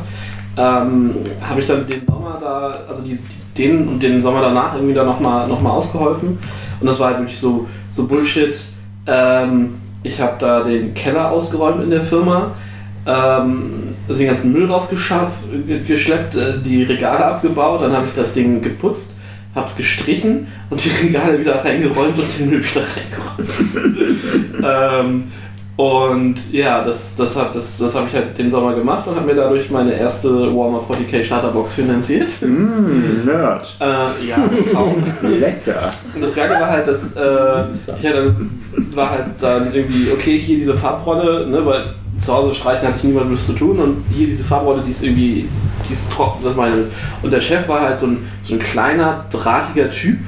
ähm, 0.56 1.14
habe 1.48 1.60
ich 1.60 1.66
dann 1.66 1.86
den 1.86 2.04
Sommer 2.04 2.38
da, 2.40 2.80
also 2.88 3.04
die, 3.04 3.16
den 3.56 3.86
und 3.86 4.02
den 4.02 4.20
Sommer 4.20 4.40
danach 4.40 4.74
irgendwie 4.74 4.94
da 4.94 5.04
nochmal 5.04 5.46
noch 5.46 5.60
mal 5.60 5.70
ausgeholfen. 5.70 6.36
Und 6.80 6.86
das 6.86 6.98
war 6.98 7.10
halt 7.10 7.18
wirklich 7.20 7.38
so, 7.38 7.68
so 7.92 8.06
Bullshit. 8.06 8.58
Ähm, 9.06 9.74
ich 10.02 10.20
habe 10.20 10.36
da 10.38 10.62
den 10.62 10.94
Keller 10.94 11.30
ausgeräumt 11.30 11.82
in 11.82 11.90
der 11.90 12.02
Firma. 12.02 12.52
Ähm, 13.06 13.94
also 14.08 14.18
den 14.18 14.28
ganzen 14.28 14.52
Müll 14.52 14.66
rausgeschleppt, 14.70 16.34
äh, 16.34 16.58
die 16.64 16.84
Regale 16.84 17.24
abgebaut, 17.24 17.82
dann 17.82 17.92
habe 17.92 18.06
ich 18.06 18.12
das 18.14 18.32
Ding 18.32 18.62
geputzt, 18.62 19.16
habe 19.54 19.66
es 19.66 19.76
gestrichen 19.76 20.46
und 20.70 20.84
die 20.84 21.06
Regale 21.06 21.38
wieder 21.38 21.64
reingeräumt 21.64 22.18
und 22.18 22.38
den 22.38 22.50
Müll 22.50 22.64
wieder 22.64 22.82
reingeräumt. 22.82 23.50
ähm, 25.06 25.32
und 25.76 26.52
ja, 26.52 26.84
das, 26.84 27.16
das 27.16 27.34
habe 27.34 27.50
das, 27.54 27.78
das 27.78 27.94
hab 27.94 28.06
ich 28.06 28.14
halt 28.14 28.36
den 28.36 28.50
Sommer 28.50 28.74
gemacht 28.74 29.06
und 29.08 29.16
habe 29.16 29.26
mir 29.26 29.34
dadurch 29.34 29.70
meine 29.70 29.94
erste 29.94 30.54
Warhammer 30.54 30.80
40k 30.80 31.24
Starterbox 31.24 31.72
finanziert. 31.72 32.28
Mmh, 32.42 33.24
Nerd. 33.24 33.76
Äh, 33.80 33.84
ja, 33.84 34.36
auch. 34.74 34.94
Lecker. 35.22 35.90
Und 36.14 36.20
das 36.20 36.34
Geile 36.34 36.60
war 36.60 36.68
halt, 36.68 36.86
dass 36.86 37.16
äh, 37.16 37.64
ich 37.98 38.04
halt 38.04 38.16
dann, 38.16 38.50
war 38.94 39.10
halt 39.10 39.24
dann 39.40 39.72
irgendwie, 39.72 40.12
okay, 40.12 40.38
hier 40.38 40.58
diese 40.58 40.74
Farbrolle, 40.74 41.46
ne, 41.46 41.64
weil 41.64 41.94
zu 42.18 42.34
Hause 42.34 42.54
streichen 42.54 42.86
hatte 42.86 42.98
ich 42.98 43.04
niemand 43.04 43.32
was 43.32 43.46
zu 43.46 43.54
tun 43.54 43.78
und 43.78 44.04
hier 44.12 44.26
diese 44.26 44.44
Farbrolle, 44.44 44.82
die 44.86 44.90
ist 44.90 45.02
irgendwie, 45.02 45.48
die 45.88 45.92
ist 45.92 46.12
trocken, 46.12 46.44
das 46.44 46.54
meine. 46.54 46.84
Und 47.22 47.32
der 47.32 47.40
Chef 47.40 47.66
war 47.68 47.80
halt 47.80 47.98
so 47.98 48.06
ein, 48.06 48.28
so 48.42 48.52
ein 48.52 48.58
kleiner, 48.58 49.24
drahtiger 49.30 49.88
Typ, 49.88 50.18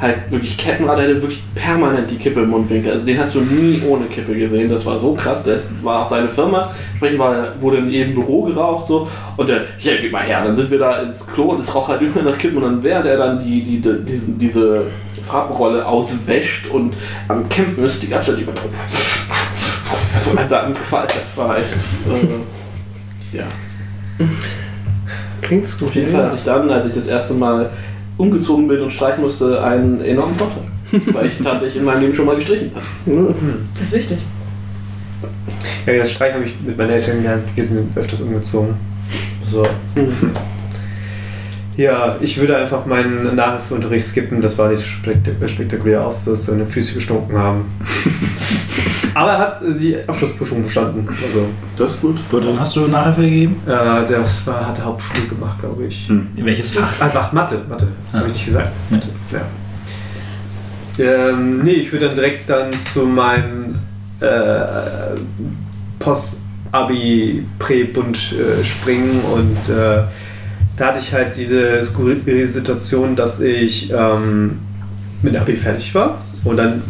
halt 0.00 0.30
wirklich 0.30 0.56
Kettenrad, 0.56 0.98
der 0.98 1.04
hatte 1.04 1.22
wirklich 1.22 1.42
permanent 1.54 2.10
die 2.10 2.16
Kippe 2.16 2.40
im 2.40 2.50
Mundwinkel. 2.50 2.92
Also 2.92 3.06
den 3.06 3.18
hast 3.18 3.34
du 3.34 3.40
nie 3.40 3.82
ohne 3.86 4.06
Kippe 4.06 4.34
gesehen, 4.34 4.70
das 4.70 4.86
war 4.86 4.98
so 4.98 5.14
krass, 5.14 5.42
das 5.44 5.70
war 5.82 6.00
auch 6.02 6.08
seine 6.08 6.28
Firma, 6.28 6.72
entsprechend 6.92 7.18
war, 7.18 7.60
wurde 7.60 7.78
in 7.78 7.90
jedem 7.90 8.14
Büro 8.14 8.42
geraucht 8.44 8.86
so. 8.86 9.08
Und 9.36 9.48
der, 9.48 9.64
hier, 9.78 10.00
gib 10.00 10.12
mal 10.12 10.22
her, 10.22 10.42
dann 10.42 10.54
sind 10.54 10.70
wir 10.70 10.78
da 10.78 11.02
ins 11.02 11.26
Klo 11.26 11.50
und 11.50 11.60
es 11.60 11.74
roch 11.74 11.88
halt 11.88 12.00
immer 12.00 12.22
nach 12.22 12.38
Kippen. 12.38 12.56
Und 12.58 12.62
dann 12.62 12.82
während 12.82 13.06
er 13.06 13.16
dann 13.16 13.44
die, 13.44 13.62
die, 13.62 13.80
die, 13.80 14.04
diesen, 14.04 14.38
diese 14.38 14.86
Farbrolle 15.22 15.86
auswäscht 15.86 16.68
und 16.70 16.94
am 17.28 17.48
Kämpfen 17.48 17.84
ist, 17.84 18.02
die 18.02 18.08
ganze 18.08 18.32
Zeit 18.32 18.42
immer 18.42 18.52
dann 20.48 20.74
gefallen, 20.74 21.08
das 21.08 21.36
war 21.36 21.58
echt, 21.58 21.68
äh, 21.72 23.36
ja. 23.36 23.44
Klingt 25.42 25.78
gut. 25.78 25.88
Auf 25.88 25.94
jeden 25.94 26.12
Fall 26.12 26.26
hatte 26.26 26.36
ich 26.36 26.44
dann, 26.44 26.70
als 26.70 26.86
ich 26.86 26.92
das 26.92 27.06
erste 27.06 27.34
Mal 27.34 27.70
umgezogen 28.20 28.68
bin 28.68 28.80
und 28.80 28.92
streichen 28.92 29.22
musste, 29.22 29.62
einen 29.62 30.00
enormen 30.00 30.34
Vorteil. 30.36 30.62
Weil 31.14 31.26
ich 31.26 31.38
tatsächlich 31.38 31.76
in 31.76 31.84
meinem 31.84 32.02
Leben 32.02 32.14
schon 32.14 32.26
mal 32.26 32.36
gestrichen 32.36 32.72
habe. 32.74 33.34
Das 33.72 33.82
ist 33.82 33.94
wichtig. 33.94 34.18
Ja, 35.86 35.92
das 35.96 36.10
Streich 36.12 36.34
habe 36.34 36.44
ich 36.44 36.54
mit 36.60 36.76
meinen 36.76 36.90
Eltern 36.90 37.18
gelernt. 37.18 37.44
Wir 37.54 37.64
sind 37.64 37.96
öfters 37.96 38.20
umgezogen. 38.20 38.74
So. 39.44 39.64
Ja, 41.76 42.16
ich 42.20 42.38
würde 42.38 42.56
einfach 42.56 42.86
meinen 42.86 43.34
Nachhilfeunterricht 43.36 44.06
skippen. 44.06 44.42
Das 44.42 44.58
war 44.58 44.68
nicht 44.68 44.80
so 44.80 44.86
spekt 44.86 45.28
spektakulär 45.46 46.04
aus, 46.04 46.24
dass 46.24 46.46
seine 46.46 46.66
Füße 46.66 46.94
gestunken 46.94 47.36
haben. 47.36 47.64
Aber 49.14 49.32
er 49.32 49.38
hat 49.38 49.62
äh, 49.62 49.72
die 49.74 49.96
Abschlussprüfung 50.06 50.62
bestanden. 50.62 51.06
Also, 51.08 51.46
Das 51.76 51.94
ist 51.94 52.00
gut. 52.00 52.16
Wo, 52.30 52.38
dann 52.38 52.58
hast 52.58 52.76
du 52.76 52.86
Nachhilfe 52.86 53.22
gegeben? 53.22 53.56
äh, 53.66 53.70
das 54.10 54.46
war, 54.46 54.66
hat 54.66 54.78
er 54.78 54.84
Hauptschule 54.86 55.26
gemacht, 55.28 55.60
glaube 55.60 55.84
ich. 55.86 56.08
Hm. 56.08 56.28
Welches 56.36 56.72
Fach? 56.72 57.00
Einfach 57.00 57.32
Mathe, 57.32 57.60
Mathe. 57.68 57.88
Habe 58.12 58.26
ich 58.28 58.32
nicht 58.34 58.46
gesagt. 58.46 58.70
Mathe. 58.90 59.08
Ja. 59.32 59.40
Ähm, 60.98 61.60
nee, 61.62 61.72
ich 61.72 61.92
würde 61.92 62.06
dann 62.06 62.14
direkt 62.16 62.48
dann 62.50 62.72
zu 62.72 63.04
meinem 63.06 63.76
äh, 64.20 65.16
Post-Abi-Prä-Bund 65.98 68.16
äh, 68.16 68.64
springen 68.64 69.20
und 69.32 69.68
äh, 69.74 70.02
da 70.76 70.86
hatte 70.86 70.98
ich 71.00 71.12
halt 71.12 71.36
diese 71.36 71.82
skurrile 71.84 72.46
Situation, 72.46 73.16
dass 73.16 73.40
ich 73.40 73.92
ähm, 73.92 74.58
mit 75.22 75.36
Abi 75.36 75.56
fertig 75.56 75.94
war 75.94 76.22
und 76.44 76.56
dann 76.56 76.82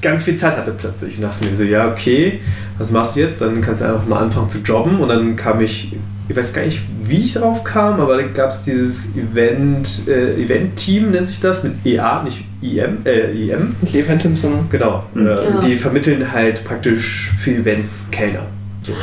ganz 0.00 0.22
viel 0.24 0.36
Zeit 0.36 0.56
hatte 0.56 0.72
plötzlich 0.72 1.16
und 1.16 1.22
dachte 1.22 1.44
mir 1.44 1.54
so, 1.56 1.64
ja 1.64 1.90
okay, 1.90 2.40
was 2.78 2.90
machst 2.90 3.16
du 3.16 3.20
jetzt? 3.20 3.40
Dann 3.40 3.60
kannst 3.60 3.80
du 3.80 3.86
einfach 3.86 4.06
mal 4.06 4.20
anfangen 4.20 4.48
zu 4.48 4.58
jobben 4.58 4.98
und 5.00 5.08
dann 5.08 5.36
kam 5.36 5.60
ich, 5.60 5.94
ich 6.28 6.36
weiß 6.36 6.52
gar 6.52 6.64
nicht, 6.64 6.80
wie 7.04 7.18
ich 7.20 7.34
drauf 7.34 7.64
kam, 7.64 8.00
aber 8.00 8.16
dann 8.16 8.32
gab 8.32 8.50
es 8.50 8.62
dieses 8.62 9.16
Event, 9.16 10.06
äh, 10.08 10.34
Event-Team 10.42 11.10
nennt 11.10 11.26
sich 11.26 11.40
das, 11.40 11.64
mit 11.64 11.74
EA, 11.84 12.22
nicht 12.22 12.44
IM, 12.62 12.98
äh, 13.04 13.32
IM. 13.32 13.74
Eventim 13.92 14.36
so. 14.36 14.48
Genau. 14.70 15.04
Mhm. 15.14 15.26
Äh, 15.26 15.30
Ja. 15.30 15.60
Die 15.60 15.76
vermitteln 15.76 16.32
halt 16.32 16.64
praktisch 16.64 17.32
für 17.38 17.50
Events 17.52 18.08
Kellner. 18.10 18.46
So. 18.82 18.94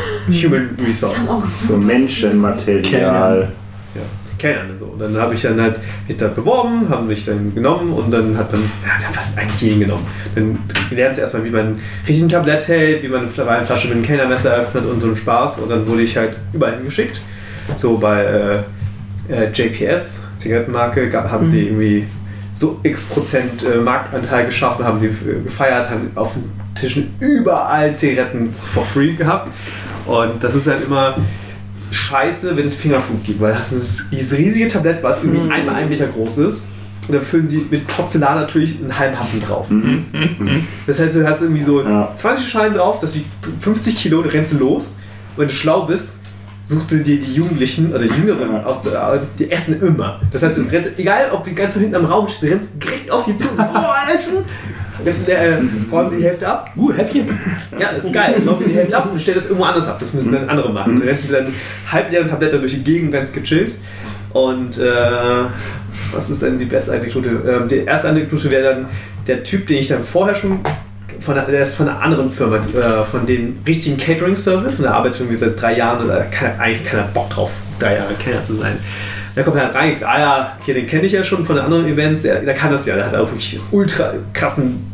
Human 0.48 0.70
Resources. 0.86 1.68
So 1.68 1.78
Menschenmaterial. 1.78 3.50
Und 4.44 4.78
so. 4.78 4.86
Und 4.86 5.00
dann 5.00 5.18
habe 5.18 5.34
ich 5.34 5.42
dann 5.42 5.62
halt 5.62 5.80
mich 6.08 6.18
da 6.18 6.28
beworben, 6.28 6.88
haben 6.90 7.08
mich 7.08 7.26
dann 7.26 7.54
genommen 7.54 7.92
und 7.94 8.12
dann 8.12 8.38
hat 8.38 8.52
man, 8.52 8.62
ja, 8.86 9.10
fast 9.12 9.38
eigentlich 9.38 9.62
jeden 9.62 9.80
genommen. 9.82 10.06
Dann 10.36 10.60
lernt 10.92 11.16
sie 11.16 11.22
erstmal, 11.22 11.44
wie 11.46 11.50
man 11.52 11.80
richtig 12.08 12.24
ein 12.26 12.30
Tablett 12.30 12.68
hält, 12.68 13.04
wie 13.04 13.08
man 13.10 13.22
eine 13.36 13.46
Weinflasche 13.48 13.88
mit 13.88 13.98
einem 13.98 14.06
Kellnermesser 14.06 14.54
öffnet 14.56 14.86
und 14.86 15.02
so 15.02 15.08
einen 15.08 15.18
Spaß. 15.18 15.60
Und 15.60 15.70
dann 15.70 15.88
wurde 15.88 16.02
ich 16.04 16.16
halt 16.18 16.36
überall 16.54 16.76
hingeschickt. 16.76 17.22
So 17.76 17.98
bei 17.98 18.24
äh, 18.24 19.34
äh, 19.34 19.50
JPS, 19.54 20.26
Zigarettenmarke, 20.38 21.10
ga- 21.10 21.30
haben 21.30 21.46
sie 21.46 21.66
irgendwie 21.68 22.08
so 22.52 22.80
x 22.84 23.10
Prozent 23.10 23.64
äh, 23.64 23.78
Marktanteil 23.78 24.46
geschaffen, 24.46 24.84
haben 24.84 24.98
sie 25.00 25.08
äh, 25.08 25.44
gefeiert, 25.44 25.90
haben 25.90 26.12
auf 26.16 26.34
den 26.34 26.50
Tischen 26.76 27.14
überall 27.20 27.96
Zigaretten 27.96 28.54
for 28.74 28.84
free 28.84 29.14
gehabt. 29.14 29.50
Und 30.08 30.44
das 30.44 30.56
ist 30.56 30.66
halt 30.66 30.84
immer, 30.86 31.14
scheiße, 31.92 32.56
wenn 32.56 32.66
es 32.66 32.76
Fingerfood 32.76 33.24
gibt, 33.24 33.40
weil 33.42 33.54
das 33.54 33.72
ist 33.72 34.06
dieses 34.12 34.38
riesige 34.38 34.68
Tablett, 34.68 35.02
was 35.04 35.24
irgendwie 35.24 35.52
einmal 35.52 35.76
einen 35.76 35.90
Meter 35.90 36.08
groß 36.08 36.40
ist. 36.40 36.70
Und 37.08 37.16
dann 37.16 37.24
füllen 37.24 37.48
sie 37.48 37.66
mit 37.72 37.88
Porzellan 37.88 38.36
natürlich 38.42 38.78
einen 38.80 38.96
halben 38.98 39.18
Happen 39.20 39.42
drauf. 39.42 39.66
Das 40.86 41.00
heißt, 41.00 41.16
du 41.16 41.28
hast 41.28 41.42
irgendwie 41.42 41.64
so 41.64 41.82
Ja. 41.82 42.12
20 42.16 42.48
Schalen 42.48 42.74
drauf, 42.76 43.00
das 43.00 43.16
wiegt 43.16 43.26
50 43.62 43.96
Kilo, 43.98 44.22
du 44.22 44.30
rennst 44.30 44.54
du 44.54 44.58
los. 44.60 44.98
Und 45.36 45.42
wenn 45.42 45.48
du 45.48 45.54
schlau 45.54 45.88
bist, 45.88 46.20
suchst 46.64 46.92
du 46.92 46.98
dir 47.04 47.20
die 47.20 47.34
Jugendlichen 47.34 47.90
oder 47.92 48.04
die 48.04 48.14
Jüngeren 48.14 48.52
Ja. 48.52 48.64
aus 48.64 48.84
der, 48.84 49.04
also 49.04 49.28
die 49.40 49.50
essen 49.50 49.82
immer. 49.82 50.20
Das 50.32 50.44
heißt, 50.44 50.58
du 50.58 50.62
rennst, 50.70 50.92
egal 51.00 51.32
ob 51.32 51.44
die 51.44 51.56
ganz 51.56 51.74
hinten 51.74 51.96
am 51.96 52.06
Raum 52.06 52.28
stehen, 52.28 52.50
du 52.50 52.54
rennst 52.54 52.84
direkt 52.84 53.10
auf 53.10 53.26
die 53.26 53.36
zu. 53.36 53.48
Boah, 53.58 53.96
essen! 54.14 54.38
Der, 55.28 55.40
äh, 55.40 55.58
räumt 55.92 56.12
die 56.18 56.24
Hälfte 56.24 56.48
ab. 56.48 56.72
Uh, 56.76 56.94
Häppchen. 56.94 57.28
Ja, 57.80 57.94
das 57.94 58.06
ist 58.06 58.14
geil. 58.14 58.36
Dann 58.38 58.48
räumt 58.48 58.66
die 58.66 58.74
Hälfte 58.74 58.98
ab 58.98 59.10
und 59.12 59.22
stellt 59.22 59.38
das 59.38 59.46
irgendwo 59.46 59.64
anders 59.64 59.88
ab. 59.88 59.98
Das 60.00 60.14
müssen 60.14 60.32
dann 60.32 60.50
andere 60.50 60.72
machen. 60.72 61.00
Dann 61.00 61.08
rennst 61.08 61.30
du 61.30 61.34
deinen 61.34 61.54
halbleeren 61.92 62.28
Tabletten 62.28 62.60
durch 62.60 62.74
die 62.74 62.84
Gegend 62.84 63.12
ganz 63.12 63.32
gechillt. 63.32 63.76
Und 64.34 64.78
äh, 64.80 64.84
was 66.12 66.30
ist 66.30 66.42
denn 66.42 66.58
die 66.60 66.66
beste 66.66 66.94
Anekdote? 66.94 67.30
Ähm, 67.48 67.68
die 67.68 67.78
erste 67.78 68.10
Anekdote 68.10 68.52
wäre 68.52 68.76
dann 68.76 68.86
der 69.28 69.44
Typ, 69.44 69.68
den 69.68 69.78
ich 69.78 69.88
dann 69.88 70.04
vorher 70.04 70.36
schon 70.36 70.60
von 71.20 71.36
der, 71.36 71.46
der 71.46 71.64
ist 71.64 71.76
von 71.76 71.88
einer 71.88 72.02
anderen 72.02 72.32
Firma, 72.32 72.58
äh, 72.58 73.04
von 73.10 73.26
dem 73.26 73.58
richtigen 73.66 73.98
Catering-Service 73.98 74.78
und 74.78 74.84
der 74.84 74.94
arbeitet 74.94 75.18
schon 75.18 75.38
seit 75.38 75.62
drei 75.62 75.78
Jahren 75.78 76.04
und 76.04 76.08
da 76.08 76.24
hat 76.24 76.60
eigentlich 76.60 76.86
keiner 76.86 77.04
Bock 77.14 77.30
drauf, 77.30 77.52
drei 77.80 77.96
Jahre 77.96 78.14
Kellner 78.14 78.44
zu 78.46 78.56
sein. 78.56 78.78
Da 79.40 79.46
kommt 79.46 79.56
er 79.56 79.74
halt 79.74 79.98
sagt, 80.00 80.04
ah 80.14 80.20
ja, 80.20 80.58
hier, 80.66 80.74
den 80.74 80.86
kenne 80.86 81.04
ich 81.04 81.14
ja 81.14 81.24
schon 81.24 81.46
von 81.46 81.56
den 81.56 81.64
anderen 81.64 81.88
Events, 81.88 82.24
der, 82.24 82.42
der 82.42 82.54
kann 82.54 82.72
das 82.74 82.86
ja, 82.86 82.96
der 82.96 83.06
hat 83.06 83.16
auch 83.16 83.30
wirklich 83.32 83.58
ultra 83.72 84.12
krassen 84.34 84.86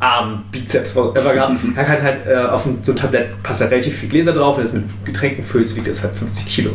Arm, 0.00 0.42
Bizeps, 0.50 0.96
whatever 0.96 1.34
gehabt. 1.34 1.56
Er 1.76 1.86
hat 1.88 2.02
halt 2.02 2.26
äh, 2.26 2.34
auf 2.34 2.64
ein, 2.64 2.78
so 2.82 2.92
ein 2.92 2.96
Tablett 2.96 3.42
passt 3.42 3.60
halt 3.60 3.72
relativ 3.72 3.98
viel 3.98 4.08
Gläser 4.08 4.32
drauf, 4.32 4.56
wenn 4.56 4.64
du 4.64 4.68
es 4.70 4.74
mit 4.74 4.84
Getränken 5.04 5.44
füllst, 5.44 5.76
wiegt 5.76 5.86
das 5.86 6.02
halt 6.02 6.14
50 6.14 6.46
Kilo. 6.46 6.70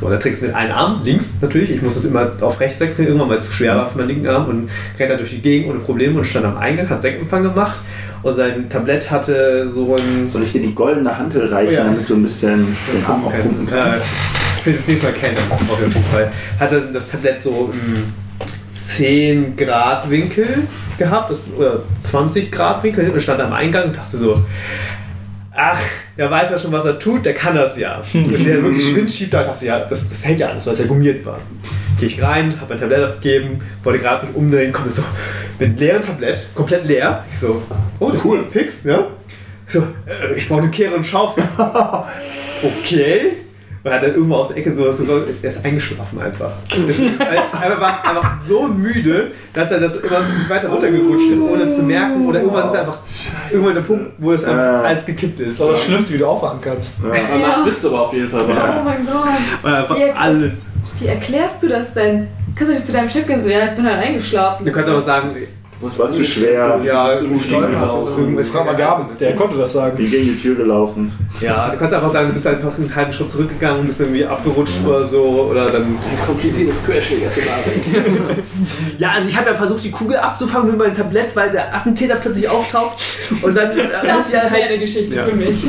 So, 0.00 0.06
und 0.06 0.12
da 0.12 0.18
trägst 0.18 0.42
du 0.42 0.46
mit 0.46 0.56
einem 0.56 0.72
Arm, 0.72 1.00
links 1.04 1.36
natürlich, 1.40 1.70
ich 1.70 1.80
muss 1.80 1.94
das 1.94 2.04
immer 2.04 2.32
auf 2.40 2.58
rechts 2.58 2.80
wechseln 2.80 3.06
irgendwann, 3.06 3.28
weil 3.28 3.36
es 3.36 3.46
zu 3.46 3.52
schwer 3.52 3.76
war 3.76 3.88
für 3.88 3.96
meinen 3.98 4.08
linken 4.08 4.26
Arm 4.26 4.46
und 4.48 4.68
rennt 4.98 5.10
da 5.12 5.14
durch 5.16 5.30
die 5.30 5.40
Gegend 5.40 5.70
ohne 5.70 5.78
Probleme 5.78 6.18
und 6.18 6.24
stand 6.24 6.44
am 6.44 6.56
Eingang, 6.58 6.88
hat 6.90 7.02
Sektempfang 7.02 7.44
gemacht 7.44 7.78
und 8.24 8.34
sein 8.34 8.68
Tablett 8.68 9.12
hatte 9.12 9.68
so 9.68 9.94
ein... 9.94 10.26
Soll 10.26 10.42
ich 10.42 10.50
dir 10.50 10.60
die 10.60 10.74
goldene 10.74 11.16
Hantel 11.16 11.46
reichen, 11.46 11.72
Ja. 11.74 11.84
damit 11.84 12.08
du 12.08 12.14
ein 12.14 12.22
bisschen 12.24 12.76
den 12.92 13.04
Arm 13.06 13.24
auch 13.24 13.32
pumpen 13.32 13.66
Äh, 13.68 13.70
kannst? 13.70 13.98
ich 14.04 14.45
will 14.66 14.74
das 14.74 14.88
nächste 14.88 15.06
Mal 15.06 15.12
kennen, 15.12 15.36
auf 15.50 15.80
jeden 15.80 16.04
Fall. 16.10 16.30
Hatte 16.58 16.88
das 16.92 17.10
Tablett 17.10 17.42
so 17.42 17.70
im 17.72 18.12
10 18.86 19.56
Grad 19.56 20.10
Winkel 20.10 20.66
gehabt, 20.98 21.30
das, 21.30 21.52
oder 21.56 21.82
20 22.00 22.50
Grad 22.50 22.82
Winkel, 22.82 23.10
und 23.10 23.20
stand 23.20 23.40
am 23.40 23.52
Eingang 23.52 23.84
und 23.86 23.96
dachte 23.96 24.16
so, 24.16 24.42
ach, 25.52 25.80
der 26.16 26.30
weiß 26.30 26.50
ja 26.50 26.58
schon, 26.58 26.72
was 26.72 26.84
er 26.84 26.98
tut, 26.98 27.24
der 27.24 27.34
kann 27.34 27.54
das 27.54 27.78
ja. 27.78 28.02
Und 28.14 28.46
der 28.46 28.62
wirklich 28.62 28.94
windschief 28.94 29.30
da, 29.30 29.42
ich 29.42 29.46
dachte, 29.48 29.66
ja, 29.66 29.80
das, 29.80 30.08
das 30.08 30.24
hält 30.24 30.40
ja 30.40 30.48
alles, 30.48 30.66
weil 30.66 30.74
es 30.74 30.80
ja 30.80 30.86
gummiert 30.86 31.24
war. 31.24 31.38
Gehe 31.98 32.08
ich 32.08 32.22
rein, 32.22 32.54
habe 32.60 32.70
mein 32.70 32.78
Tablett 32.78 33.02
abgegeben, 33.02 33.60
wollte 33.82 33.98
gerade 34.00 34.26
mich 34.26 34.36
umdrehen, 34.36 34.72
komme 34.72 34.90
so 34.90 35.02
mit 35.58 35.70
einem 35.70 35.78
leeren 35.78 36.02
Tablett, 36.02 36.48
komplett 36.54 36.84
leer. 36.84 37.24
Ich 37.30 37.38
so, 37.38 37.62
oh, 37.98 38.10
das 38.10 38.24
Cool. 38.24 38.44
fix, 38.48 38.84
ja? 38.84 39.06
Ich 39.66 39.74
so, 39.74 39.80
äh, 40.06 40.34
ich 40.36 40.48
brauche 40.48 40.62
eine 40.62 40.70
Kehre 40.70 40.94
und 40.94 41.04
Schaufel. 41.04 41.44
okay. 42.62 43.32
Und 43.86 43.92
hat 43.92 44.02
dann 44.02 44.14
irgendwo 44.14 44.34
aus 44.34 44.48
der 44.48 44.56
Ecke 44.56 44.72
so, 44.72 44.90
so 44.90 45.04
er 45.42 45.48
ist 45.48 45.64
eingeschlafen 45.64 46.20
einfach. 46.20 46.50
Er 47.62 47.80
war 47.80 48.04
einfach 48.04 48.32
so 48.44 48.66
müde, 48.66 49.30
dass 49.52 49.70
er 49.70 49.78
das 49.78 49.96
immer 49.98 50.18
weiter 50.48 50.68
runtergerutscht 50.70 51.30
ist, 51.32 51.40
ohne 51.40 51.62
es 51.62 51.76
zu 51.76 51.82
merken. 51.84 52.26
Oder 52.26 52.40
irgendwann 52.40 52.64
ist 52.66 52.74
er 52.74 52.80
einfach 52.80 52.98
irgendwann 53.50 53.74
der 53.74 53.80
Punkt, 53.82 54.06
wo 54.18 54.32
es 54.32 54.44
einfach 54.44 54.60
Ja. 54.60 54.82
alles 54.82 55.06
gekippt 55.06 55.38
ist. 55.38 55.46
Das 55.48 55.54
ist 55.54 55.60
aber 55.62 55.72
das 55.72 55.84
Schlimmste, 55.84 56.14
wie 56.14 56.18
du 56.18 56.26
aufwachen 56.26 56.60
kannst. 56.60 56.98
Danach 57.04 57.64
bist 57.64 57.84
du 57.84 57.88
aber 57.88 58.00
auf 58.02 58.12
jeden 58.12 58.28
Fall 58.28 58.40
Oh 58.44 58.48
wach. 58.48 58.84
mein 58.84 59.06
Gott. 59.06 59.98
Ja, 59.98 60.08
krass. 60.08 60.16
alles. 60.18 60.66
Wie 60.98 61.06
erklärst 61.06 61.62
du 61.62 61.68
das 61.68 61.94
denn? 61.94 62.26
Kannst 62.56 62.70
du 62.70 62.74
nicht 62.74 62.86
zu 62.86 62.92
deinem 62.92 63.08
Chef 63.08 63.24
gehen 63.26 63.36
und 63.36 63.42
so, 63.42 63.50
ja, 63.50 63.66
ich 63.66 63.74
bin 63.76 63.86
halt 63.86 64.02
eingeschlafen. 64.04 64.64
Du 64.66 64.72
kannst 64.72 64.90
aber 64.90 65.02
sagen, 65.02 65.36
Das 65.82 65.98
war 65.98 66.10
zu 66.10 66.24
schwer. 66.24 66.80
ja, 66.84 67.10
Jetzt 67.12 68.50
frag 68.50 68.64
mal 68.64 68.74
Gaben, 68.76 69.08
der 69.20 69.34
konnte 69.34 69.58
das 69.58 69.74
sagen. 69.74 69.96
Bin 69.96 70.10
gegen 70.10 70.24
die 70.24 70.40
Tür 70.40 70.54
gelaufen. 70.56 71.12
Ja, 71.40 71.68
du 71.68 71.76
kannst 71.76 71.94
einfach 71.94 72.10
sagen, 72.10 72.28
du 72.28 72.32
bist 72.34 72.46
einfach 72.46 72.78
einen 72.78 72.94
halben 72.94 73.12
Schritt 73.12 73.30
zurückgegangen, 73.30 73.86
bist 73.86 74.00
irgendwie 74.00 74.24
abgerutscht 74.24 74.78
oder 74.86 75.04
so. 75.04 75.48
Oder 75.50 75.66
dann. 75.66 75.82
Ein 75.82 75.98
kompliziertes 76.26 76.82
Querschläger-Szenario. 76.84 77.62
Ja, 78.98 79.10
also 79.12 79.28
ich 79.28 79.36
habe 79.36 79.50
ja 79.50 79.54
versucht, 79.54 79.84
die 79.84 79.90
Kugel 79.90 80.16
abzufangen 80.16 80.68
mit 80.70 80.78
meinem 80.78 80.94
Tablett, 80.94 81.34
weil 81.36 81.50
der 81.50 81.74
Attentäter 81.74 82.16
plötzlich 82.16 82.48
auftaucht. 82.48 82.96
Und 83.42 83.54
dann 83.54 83.72
äh, 83.72 83.82
Das 84.02 84.26
ist 84.26 84.32
ja 84.32 84.44
ja 84.44 84.50
halt. 84.50 84.62
eine 84.64 84.78
Geschichte 84.78 85.14
Ja. 85.16 85.24
für 85.26 85.36
mich. 85.36 85.66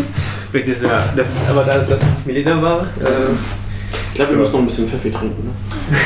Richtig, 0.54 0.82
ja. 0.82 1.04
Das, 1.16 1.34
aber 1.50 1.64
da 1.64 1.80
das 1.80 2.00
Milena 2.26 2.62
war, 2.62 2.82
äh, 3.02 3.67
Ich 4.10 4.16
glaube, 4.16 4.32
wir 4.32 4.38
müssen 4.40 4.52
noch 4.54 4.60
ein 4.60 4.66
bisschen 4.66 4.88
Pfeffi 4.90 5.12
trinken. 5.12 5.44
Ne? 5.46 5.98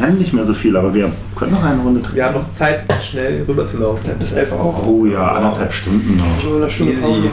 Nein, 0.00 0.16
nicht 0.16 0.32
mehr 0.32 0.42
so 0.44 0.54
viel, 0.54 0.76
aber 0.76 0.92
wir 0.92 1.10
können 1.36 1.52
noch 1.52 1.62
eine 1.62 1.80
Runde 1.80 2.00
trinken. 2.00 2.16
wir 2.16 2.24
haben 2.24 2.34
noch 2.34 2.50
Zeit, 2.52 2.80
schnell 3.02 3.44
rüber 3.46 3.64
zu 3.66 3.78
laufen. 3.80 4.10
Bis 4.18 4.32
elf 4.32 4.52
auch. 4.52 4.84
Oh 4.86 5.06
ja, 5.06 5.32
anderthalb 5.36 5.72
Stunden 5.72 6.16
noch. 6.16 6.56
Eine 6.56 6.70
Stunde 6.70 6.92
Easy. 6.92 7.30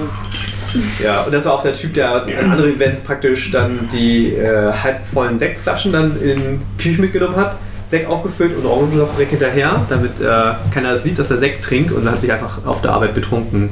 Ja, 1.04 1.22
und 1.24 1.34
das 1.34 1.46
war 1.46 1.54
auch 1.54 1.64
der 1.64 1.74
Typ, 1.74 1.94
der 1.94 2.24
an 2.24 2.52
anderen 2.52 2.76
Events 2.76 3.02
praktisch 3.02 3.52
dann 3.52 3.88
die 3.92 4.34
äh, 4.34 4.72
halbvollen 4.74 5.40
Sektflaschen 5.40 5.92
dann 5.92 6.22
in 6.22 6.60
Küche 6.78 7.02
mitgenommen 7.02 7.36
hat. 7.36 7.56
Sekt 7.88 8.08
aufgefüllt 8.08 8.56
und 8.58 8.66
Orangensaft 8.66 9.16
direkt 9.16 9.32
hinterher, 9.32 9.80
damit 9.90 10.20
äh, 10.20 10.26
keiner 10.74 10.98
sieht, 10.98 11.18
dass 11.20 11.32
er 11.32 11.38
Sekt 11.38 11.64
trinkt 11.64 11.94
und 11.94 12.04
dann 12.04 12.14
hat 12.14 12.22
sich 12.22 12.32
einfach 12.32 12.60
auf 12.66 12.82
der 12.82 12.92
Arbeit 12.92 13.14
betrunken. 13.14 13.70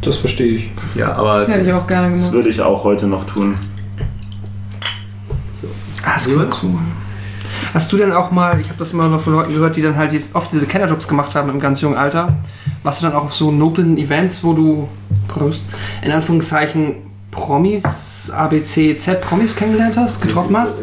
Das 0.00 0.16
verstehe 0.16 0.54
ich. 0.54 0.70
Ja, 0.94 1.12
aber 1.12 1.46
Hätte 1.46 1.66
ich 1.66 1.72
auch 1.74 1.86
gerne 1.86 2.10
Das 2.12 2.20
gemacht. 2.20 2.32
würde 2.34 2.48
ich 2.48 2.62
auch 2.62 2.82
heute 2.84 3.06
noch 3.06 3.24
tun. 3.26 3.54
Ah, 6.04 6.14
das 6.14 6.24
klingt 6.24 6.62
cool. 6.62 6.78
Hast 7.74 7.92
du 7.92 7.96
denn 7.96 8.12
auch 8.12 8.30
mal, 8.30 8.60
ich 8.60 8.68
habe 8.68 8.78
das 8.78 8.92
immer 8.92 9.08
noch 9.08 9.20
von 9.20 9.34
Leuten 9.34 9.52
gehört, 9.52 9.76
die 9.76 9.82
dann 9.82 9.96
halt 9.96 10.14
oft 10.32 10.52
diese 10.52 10.66
Kennerjobs 10.66 11.08
gemacht 11.08 11.34
haben 11.34 11.50
im 11.50 11.60
ganz 11.60 11.80
jungen 11.80 11.96
Alter, 11.96 12.38
warst 12.82 13.02
du 13.02 13.06
dann 13.06 13.14
auch 13.14 13.24
auf 13.24 13.34
so 13.34 13.50
noblen 13.50 13.98
Events, 13.98 14.42
wo 14.42 14.52
du 14.52 14.88
Prost, 15.28 15.64
in 16.02 16.12
Anführungszeichen 16.12 16.96
Promis, 17.30 17.82
ABC, 18.30 18.98
Z 18.98 19.20
Promis 19.20 19.54
kennengelernt 19.56 19.96
hast, 19.96 20.22
getroffen 20.22 20.56
hast? 20.56 20.78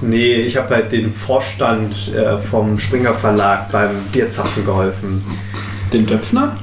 Nee, 0.00 0.34
ich 0.36 0.56
habe 0.56 0.74
halt 0.74 0.92
den 0.92 1.12
Vorstand 1.12 2.14
äh, 2.14 2.38
vom 2.38 2.78
Springer 2.78 3.14
Verlag 3.14 3.70
beim 3.72 3.90
Bierzapfen 4.12 4.64
geholfen. 4.64 5.24
Den 5.92 6.06
Döpfner? 6.06 6.54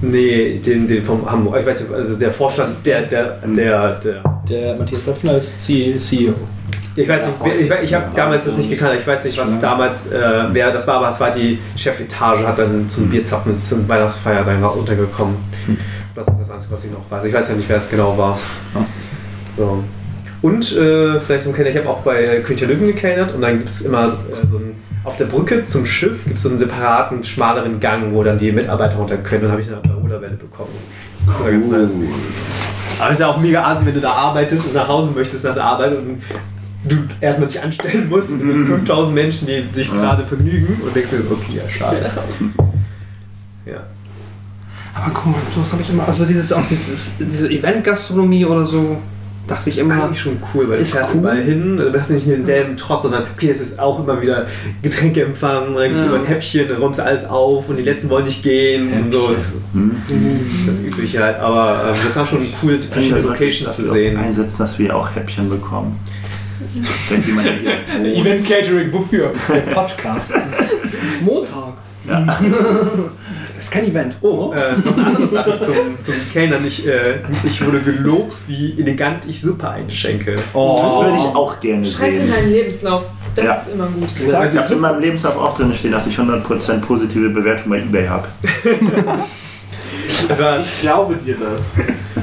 Nee, 0.00 0.60
den, 0.64 0.86
den 0.86 1.02
vom 1.02 1.28
Hamburg. 1.28 1.56
Ich 1.60 1.66
weiß 1.66 1.80
nicht, 1.80 1.92
also 1.92 2.14
der 2.14 2.30
Vorstand, 2.30 2.86
der, 2.86 3.02
der, 3.02 3.38
der, 3.44 3.94
der. 3.96 4.22
Der 4.48 4.76
Matthias 4.76 5.04
Döpfner 5.04 5.36
ist 5.36 5.66
CEO. 5.66 6.34
Ich 6.94 7.08
weiß 7.08 7.26
nicht, 7.26 7.60
ich, 7.60 7.70
ich 7.70 7.94
habe 7.94 8.06
damals 8.14 8.44
das 8.44 8.56
nicht 8.56 8.70
gekannt. 8.70 8.98
Ich 9.00 9.06
weiß 9.06 9.24
nicht, 9.24 9.38
was 9.38 9.60
damals 9.60 10.10
äh, 10.10 10.44
wer 10.52 10.72
das 10.72 10.86
war, 10.88 10.96
aber 10.96 11.10
es 11.10 11.20
war 11.20 11.30
die 11.30 11.58
Chefetage, 11.76 12.44
hat 12.44 12.58
dann 12.58 12.88
zum 12.90 13.08
Bierzapfen 13.08 13.52
ist 13.52 13.68
zum 13.68 13.88
Weihnachtsfeier 13.88 14.44
dann 14.44 14.62
untergekommen. 14.64 15.36
Das 16.16 16.26
ist 16.26 16.34
das 16.40 16.50
Einzige, 16.50 16.74
was 16.74 16.84
ich 16.84 16.90
noch 16.90 17.08
weiß. 17.08 17.24
Ich 17.24 17.32
weiß 17.32 17.50
ja 17.50 17.54
nicht, 17.54 17.68
wer 17.68 17.76
es 17.76 17.88
genau 17.88 18.18
war. 18.18 18.38
So. 19.56 19.84
Und 20.42 20.76
äh, 20.76 21.20
vielleicht 21.20 21.44
so 21.44 21.50
ein 21.50 21.56
Kenner, 21.56 21.70
ich 21.70 21.76
habe 21.76 21.88
auch 21.88 22.00
bei 22.02 22.40
König 22.40 22.58
der 22.58 22.68
Löwen 22.68 22.86
gekellnert 22.86 23.34
und 23.34 23.40
dann 23.40 23.58
gibt 23.58 23.70
es 23.70 23.82
immer 23.82 24.06
äh, 24.06 24.46
so 24.50 24.56
ein, 24.56 24.67
auf 25.08 25.16
der 25.16 25.24
Brücke 25.24 25.66
zum 25.66 25.86
Schiff 25.86 26.24
gibt 26.24 26.36
es 26.36 26.42
so 26.42 26.50
einen 26.50 26.58
separaten, 26.58 27.24
schmaleren 27.24 27.80
Gang, 27.80 28.12
wo 28.12 28.22
dann 28.22 28.38
die 28.38 28.52
Mitarbeiter 28.52 28.96
runter 28.96 29.16
können. 29.16 29.42
Dann 29.42 29.52
habe 29.52 29.62
ich 29.62 29.68
eine 29.68 29.80
Ruderwelle 29.94 30.36
bekommen. 30.36 30.68
Das 31.26 31.40
war 31.40 31.50
ganz 31.50 31.66
nice. 31.66 31.96
Aber 32.98 33.06
es 33.06 33.12
ist 33.14 33.20
ja 33.20 33.28
auch 33.28 33.38
mega 33.38 33.64
assi, 33.64 33.86
wenn 33.86 33.94
du 33.94 34.00
da 34.00 34.12
arbeitest 34.12 34.66
und 34.66 34.74
nach 34.74 34.86
Hause 34.86 35.12
möchtest 35.14 35.44
nach 35.44 35.54
der 35.54 35.64
Arbeit 35.64 35.96
und 35.96 36.22
du 36.84 36.96
erstmal 37.22 37.48
dich 37.48 37.62
anstellen 37.62 38.08
musst 38.10 38.30
mit 38.30 38.66
5000 38.66 39.14
Menschen, 39.14 39.48
die 39.48 39.64
sich 39.72 39.90
gerade 39.90 40.26
vergnügen 40.26 40.78
und 40.84 40.94
denkst 40.94 41.10
dir, 41.10 41.20
okay, 41.30 41.56
ja, 41.56 41.68
schade. 41.68 41.96
Ja. 43.64 43.76
Aber 44.94 45.10
guck 45.14 45.26
mal, 45.26 45.40
sowas 45.54 45.72
habe 45.72 45.82
ich 45.82 45.90
immer, 45.90 46.06
also 46.06 46.26
dieses, 46.26 46.52
auch 46.52 46.66
dieses, 46.68 47.14
diese 47.18 47.50
Event-Gastronomie 47.50 48.44
oder 48.44 48.66
so, 48.66 48.98
dachte 49.48 49.70
ich 49.70 49.76
Das 49.76 49.84
ist 49.84 49.90
immer. 49.92 50.04
eigentlich 50.04 50.20
schon 50.20 50.38
cool, 50.54 50.68
weil 50.68 50.78
du 50.78 50.84
fährst 50.84 51.10
cool. 51.14 51.20
überall 51.20 51.42
hin, 51.42 51.76
du 51.76 51.98
hast 51.98 52.10
nicht 52.10 52.28
denselben 52.28 52.76
Trott, 52.76 53.02
sondern 53.02 53.24
okay, 53.34 53.50
es 53.50 53.60
ist 53.60 53.80
auch 53.80 53.98
immer 53.98 54.20
wieder 54.22 54.46
Getränkeempfang 54.82 55.68
und 55.68 55.74
dann 55.76 55.88
gibt 55.88 55.96
es 56.00 56.04
Ja. 56.06 56.12
immer 56.12 56.20
ein 56.20 56.26
Häppchen, 56.26 56.68
dann 56.68 56.76
räumst 56.78 57.00
du 57.00 57.04
alles 57.04 57.24
auf 57.26 57.68
und 57.68 57.76
die 57.76 57.82
letzten 57.82 58.08
wollen 58.10 58.24
nicht 58.26 58.42
gehen 58.42 58.92
und 58.92 59.10
so. 59.10 59.32
Das, 59.32 59.42
Hm? 59.72 59.96
das 60.66 60.82
übliche 60.84 61.22
halt, 61.22 61.38
aber 61.40 61.84
ähm, 61.88 61.96
das 62.04 62.14
war 62.16 62.24
schon 62.26 62.46
cool, 62.62 62.76
verschiedene 62.78 63.22
Locations 63.22 63.74
zu 63.76 63.86
sehen. 63.90 64.16
Einsetzen, 64.16 64.58
dass 64.58 64.78
wir 64.78 64.94
auch 64.96 65.14
Häppchen 65.14 65.48
bekommen. 65.50 65.98
Wenn 67.08 67.22
jemand 67.24 67.48
hier. 67.48 68.14
Event 68.16 68.46
Catering, 68.46 68.92
wofür? 68.92 69.32
Der 69.48 69.54
Podcast. 69.74 70.34
Montag. 71.22 71.74
Das 73.58 73.64
ist 73.64 73.70
kein 73.72 73.86
Event. 73.86 74.16
Oh, 74.22 74.52
äh, 74.52 74.70
noch 74.86 74.96
eine 74.96 75.06
andere 75.06 75.26
Sache 75.26 75.58
zum, 75.58 76.00
zum 76.00 76.14
Kellnern. 76.32 76.64
Ich, 76.64 76.86
äh, 76.86 77.14
ich 77.42 77.66
wurde 77.66 77.80
gelobt, 77.80 78.36
wie 78.46 78.78
elegant 78.78 79.24
ich 79.28 79.40
Suppe 79.40 79.68
einschenke. 79.68 80.36
Das 80.36 80.54
würde 80.54 81.16
ich 81.16 81.34
auch 81.34 81.58
gerne 81.58 81.84
Schreib's 81.84 82.12
in 82.14 82.18
sehen. 82.20 82.30
deinen 82.30 82.52
Lebenslauf. 82.52 83.02
Das 83.34 83.44
Ja. 83.44 83.54
ist 83.54 83.70
immer 83.74 83.86
gut. 83.88 84.08
Ich 84.16 84.32
habe 84.58 84.74
in 84.74 84.78
meinem 84.80 85.00
Lebenslauf 85.00 85.36
auch 85.36 85.56
drin 85.56 85.74
stehen, 85.74 85.90
dass 85.90 86.06
ich 86.06 86.16
100% 86.16 86.80
positive 86.82 87.30
Bewertung 87.30 87.70
bei 87.70 87.78
eBay 87.80 88.06
habe. 88.06 88.28
War, 90.38 90.60
Ich 90.60 90.80
glaube 90.80 91.16
dir 91.16 91.36
das. 91.36 91.72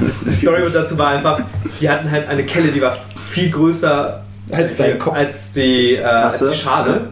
Das, 0.00 0.24
die 0.24 0.30
Story 0.30 0.62
dazu 0.72 0.96
war 0.98 1.08
einfach, 1.08 1.40
die 1.80 1.88
hatten 1.90 2.10
halt 2.10 2.28
eine 2.28 2.44
Kelle, 2.44 2.68
die 2.68 2.80
war 2.80 2.96
viel 3.24 3.50
größer 3.50 4.22
Als 4.50 4.76
dein 4.76 4.98
Kopf. 4.98 5.14
als 5.16 5.52
die, 5.52 5.96
äh, 5.96 6.02
als 6.02 6.38
die 6.38 6.54
Schale. 6.54 7.08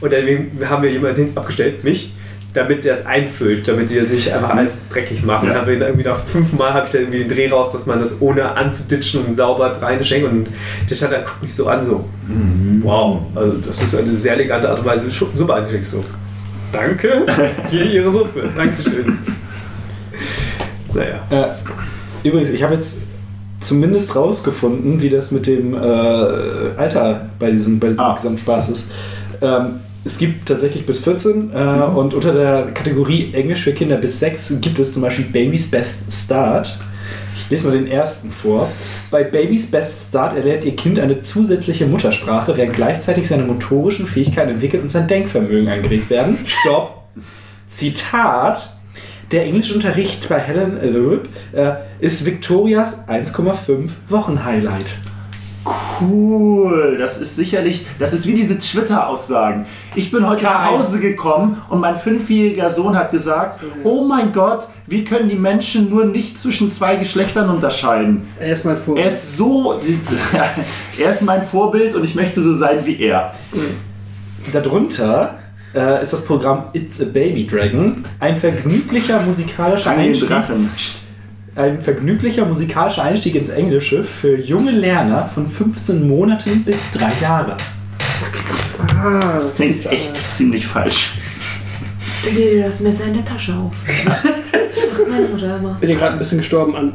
Und 0.00 0.12
dann 0.12 0.24
haben 0.68 0.82
wir 0.82 0.90
jemanden 0.90 1.16
hinten 1.16 1.38
abgestellt, 1.38 1.82
mich, 1.84 2.12
damit 2.56 2.84
der 2.84 2.94
es 2.94 3.04
einfüllt, 3.04 3.68
damit 3.68 3.88
sie 3.88 4.00
das 4.00 4.10
nicht 4.10 4.32
einfach 4.32 4.50
alles 4.50 4.88
dreckig 4.88 5.22
machen. 5.22 5.48
Ja. 5.48 5.54
Dann 5.62 5.68
irgendwie 5.68 6.04
nach 6.04 6.18
fünfmal 6.24 6.72
habe 6.72 6.86
ich 6.86 6.92
dann 6.92 7.02
irgendwie 7.02 7.18
den 7.18 7.28
Dreh 7.28 7.48
raus, 7.48 7.72
dass 7.72 7.86
man 7.86 8.00
das 8.00 8.20
ohne 8.20 8.56
anzuditschen 8.56 9.34
sauber 9.34 9.80
reinschenkt. 9.80 10.30
Und 10.30 10.48
der 10.88 10.94
stand 10.94 11.12
da, 11.12 11.18
guckt 11.18 11.42
mich 11.42 11.54
so 11.54 11.68
an, 11.68 11.82
so, 11.82 12.04
wow, 12.82 13.20
also 13.34 13.58
das 13.58 13.82
ist 13.82 13.94
eine 13.94 14.16
sehr 14.16 14.34
elegante 14.34 14.68
Art 14.70 14.78
und 14.78 14.86
Weise, 14.86 15.10
Suppe 15.10 15.54
einzuschenken. 15.54 15.84
So, 15.84 16.04
danke, 16.72 17.26
hier 17.70 17.84
Ihre 17.84 18.10
Suppe, 18.10 18.48
Dankeschön. 18.56 19.18
Naja. 20.94 21.20
Äh, 21.30 22.26
übrigens, 22.26 22.50
ich 22.50 22.62
habe 22.62 22.74
jetzt 22.74 23.02
zumindest 23.60 24.16
rausgefunden, 24.16 25.02
wie 25.02 25.10
das 25.10 25.30
mit 25.30 25.46
dem 25.46 25.74
äh, 25.74 25.78
Alter 26.76 27.28
bei 27.38 27.50
diesem, 27.50 27.78
bei 27.78 27.88
diesem 27.88 28.04
Ah. 28.04 28.14
Gesamtspaß 28.14 28.70
ist. 28.70 28.92
Ähm, 29.42 29.80
es 30.06 30.18
gibt 30.18 30.46
tatsächlich 30.46 30.86
bis 30.86 31.00
14 31.02 31.50
äh, 31.52 31.56
und 31.56 32.14
unter 32.14 32.32
der 32.32 32.72
Kategorie 32.72 33.34
Englisch 33.34 33.64
für 33.64 33.72
Kinder 33.72 33.96
bis 33.96 34.20
6 34.20 34.60
gibt 34.60 34.78
es 34.78 34.94
zum 34.94 35.02
Beispiel 35.02 35.24
Baby's 35.24 35.68
Best 35.70 36.12
Start. 36.12 36.78
Ich 37.36 37.50
lese 37.50 37.66
mal 37.66 37.76
den 37.76 37.88
ersten 37.88 38.30
vor. 38.30 38.70
Bei 39.10 39.24
Baby's 39.24 39.70
Best 39.70 40.08
Start 40.08 40.36
erlernt 40.36 40.64
ihr 40.64 40.76
Kind 40.76 41.00
eine 41.00 41.18
zusätzliche 41.18 41.86
Muttersprache, 41.86 42.56
während 42.56 42.74
gleichzeitig 42.74 43.26
seine 43.26 43.42
motorischen 43.42 44.06
Fähigkeiten 44.06 44.52
entwickelt 44.52 44.84
und 44.84 44.90
sein 44.90 45.08
Denkvermögen 45.08 45.68
angeregt 45.68 46.08
werden. 46.08 46.38
Stopp! 46.46 47.02
Zitat. 47.68 48.74
Der 49.32 49.44
Englischunterricht 49.44 50.28
bei 50.28 50.38
Helen 50.38 50.78
äh, 51.52 51.72
ist 51.98 52.24
Victorias 52.24 53.08
1,5 53.08 53.88
Wochen-Highlight. 54.08 54.98
Cool, 56.00 56.96
das 56.98 57.18
ist 57.18 57.36
sicherlich, 57.36 57.86
das 57.98 58.12
ist 58.12 58.26
wie 58.26 58.34
diese 58.34 58.58
Twitter-Aussagen. 58.58 59.66
Ich 59.94 60.10
bin 60.10 60.28
heute 60.28 60.44
nach 60.44 60.70
Hause 60.70 61.00
gekommen 61.00 61.60
und 61.68 61.80
mein 61.80 61.96
fünfjähriger 61.96 62.70
Sohn 62.70 62.96
hat 62.96 63.10
gesagt, 63.10 63.60
oh 63.82 64.04
mein 64.04 64.32
Gott, 64.32 64.68
wie 64.86 65.04
können 65.04 65.28
die 65.28 65.36
Menschen 65.36 65.90
nur 65.90 66.04
nicht 66.04 66.38
zwischen 66.38 66.70
zwei 66.70 66.96
Geschlechtern 66.96 67.50
unterscheiden? 67.50 68.22
Er 68.38 68.52
ist 68.52 68.64
mein 68.64 68.76
Vor. 68.76 68.96
Er 68.96 69.06
ist 69.06 69.36
so, 69.36 69.80
er 70.98 71.10
ist 71.10 71.22
mein 71.22 71.44
Vorbild 71.44 71.94
und 71.94 72.04
ich 72.04 72.14
möchte 72.14 72.40
so 72.40 72.54
sein 72.54 72.84
wie 72.84 73.00
er. 73.00 73.34
Darunter 74.52 75.38
äh, 75.74 76.02
ist 76.02 76.12
das 76.12 76.24
Programm 76.24 76.64
It's 76.72 77.00
a 77.02 77.06
Baby 77.06 77.46
Dragon, 77.46 78.04
ein 78.20 78.36
vergnüglicher 78.36 79.20
musikalischer 79.22 79.90
Einstieg, 79.90 80.28
Drachen. 80.28 80.70
Ein 81.56 81.80
vergnüglicher 81.80 82.44
musikalischer 82.44 83.02
Einstieg 83.02 83.34
ins 83.34 83.48
Englische 83.48 84.04
für 84.04 84.36
junge 84.38 84.70
Lerner 84.72 85.26
von 85.26 85.48
15 85.48 86.06
Monaten 86.06 86.62
bis 86.64 86.90
3 86.92 87.12
Jahre. 87.22 87.56
ah, 88.78 89.34
Das 89.36 89.54
klingt 89.56 89.86
echt 89.86 90.16
ziemlich 90.34 90.66
falsch. 90.66 91.14
Da 92.24 92.30
geht 92.30 92.52
dir 92.54 92.64
das 92.64 92.80
Messer 92.80 93.04
in 93.06 93.14
der 93.14 93.24
Tasche 93.24 93.54
auf. 93.54 93.72
Sagt 94.06 95.10
meine 95.10 95.28
Mutter 95.28 95.56
immer. 95.58 95.74
bin 95.80 95.90
ja 95.90 95.96
gerade 95.96 96.12
ein 96.12 96.18
bisschen 96.18 96.38
gestorben 96.38 96.76
an. 96.76 96.92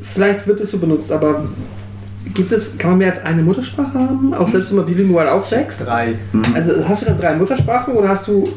Vielleicht 0.00 0.46
wird 0.46 0.60
es 0.60 0.70
so 0.70 0.78
benutzt, 0.78 1.10
aber 1.12 1.44
gibt 2.34 2.52
es, 2.52 2.78
kann 2.78 2.90
man 2.90 2.98
mehr 2.98 3.10
als 3.10 3.24
eine 3.24 3.42
Muttersprache 3.42 3.98
haben? 3.98 4.32
Auch 4.32 4.48
selbst 4.48 4.70
wenn 4.70 4.76
man 4.78 4.86
bilingual 4.86 5.28
aufwächst? 5.28 5.84
Drei. 5.86 6.14
Also 6.54 6.88
hast 6.88 7.02
du 7.02 7.06
dann 7.06 7.18
drei 7.18 7.34
Muttersprachen 7.34 7.94
oder 7.94 8.08
hast 8.08 8.28
du. 8.28 8.48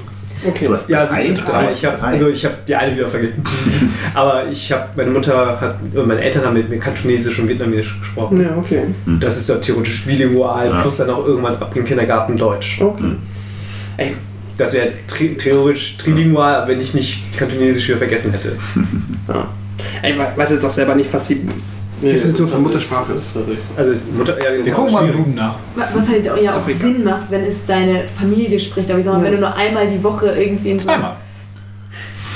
Okay. 0.46 0.66
Du 0.68 0.74
hast 0.74 0.90
Ja, 0.90 1.06
drei, 1.06 1.24
sind 1.26 1.48
drei. 1.48 1.70
Ich 1.70 1.86
hab, 1.86 2.00
drei. 2.00 2.08
also 2.08 2.30
ich 2.30 2.44
habe 2.46 2.56
die 2.68 2.76
eine 2.76 2.96
wieder 2.96 3.08
vergessen. 3.08 3.44
Aber 4.14 4.48
ich 4.48 4.72
habe, 4.72 4.88
meine 4.96 5.12
Mutter 5.12 5.60
hat, 5.60 5.78
meine 5.94 6.22
Eltern 6.22 6.46
haben 6.46 6.54
mit 6.56 6.70
mir 6.70 6.80
Kantonesisch 6.80 7.40
und 7.40 7.48
Vietnamesisch 7.50 8.00
gesprochen. 8.00 8.42
ja, 8.42 8.56
okay. 8.58 8.84
Das 9.20 9.38
ist 9.38 9.50
ja 9.50 9.56
theoretisch 9.56 10.06
bilingual, 10.06 10.68
Ja. 10.70 10.82
plus 10.82 10.98
dann 10.98 11.10
auch 11.10 11.26
irgendwann 11.26 11.56
ab 11.56 11.74
dem 11.74 11.86
Kindergarten 11.86 12.36
Deutsch. 12.38 12.82
Okay. 12.82 13.14
Ey, 13.98 14.16
Das 14.58 14.74
wäre 14.74 14.90
tri 15.08 15.36
theoretisch 15.36 15.98
trilingual, 15.98 16.68
wenn 16.68 16.80
ich 16.82 16.94
nicht 16.94 17.38
Kantonesisch 17.38 17.88
wieder 17.90 17.98
vergessen 18.00 18.32
hätte. 18.32 18.56
ja. 19.28 19.48
Ey, 20.02 20.12
ich 20.14 20.18
weiß 20.38 20.50
jetzt 20.52 20.66
auch 20.66 20.74
selber 20.74 20.96
nicht, 20.96 21.12
was 21.14 21.28
die 21.28 21.42
Definition 22.12 22.48
von 22.48 22.62
Muttersprache 22.64 23.14
ist. 23.14 23.36
Also 23.36 23.92
ist 23.92 24.14
Mutter, 24.16 24.38
ja, 24.38 24.44
das 24.50 24.54
Wir 24.54 24.66
ist 24.66 24.74
gucken 24.74 24.94
mal. 24.94 25.12
Duden 25.12 25.36
nach. 25.36 25.56
Wa- 25.76 25.88
Was 25.94 26.10
halt 26.10 26.26
ja 26.26 26.34
auch. 26.56 26.68
Sinn 26.70 27.04
macht, 27.04 27.30
wenn 27.32 27.44
es 27.44 27.66
deine 27.66 28.04
Familie 28.20 28.60
spricht. 28.60 28.90
Aber 28.90 29.00
ich 29.00 29.06
sag 29.06 29.14
mal, 29.14 29.20
Ja. 29.20 29.26
wenn 29.26 29.32
du 29.34 29.40
nur 29.40 29.56
einmal 29.56 29.88
die 29.88 30.04
Woche 30.04 30.28
irgendwie 30.32 30.72
in 30.72 30.80
so 30.80 30.88
Zweimal. 30.88 31.16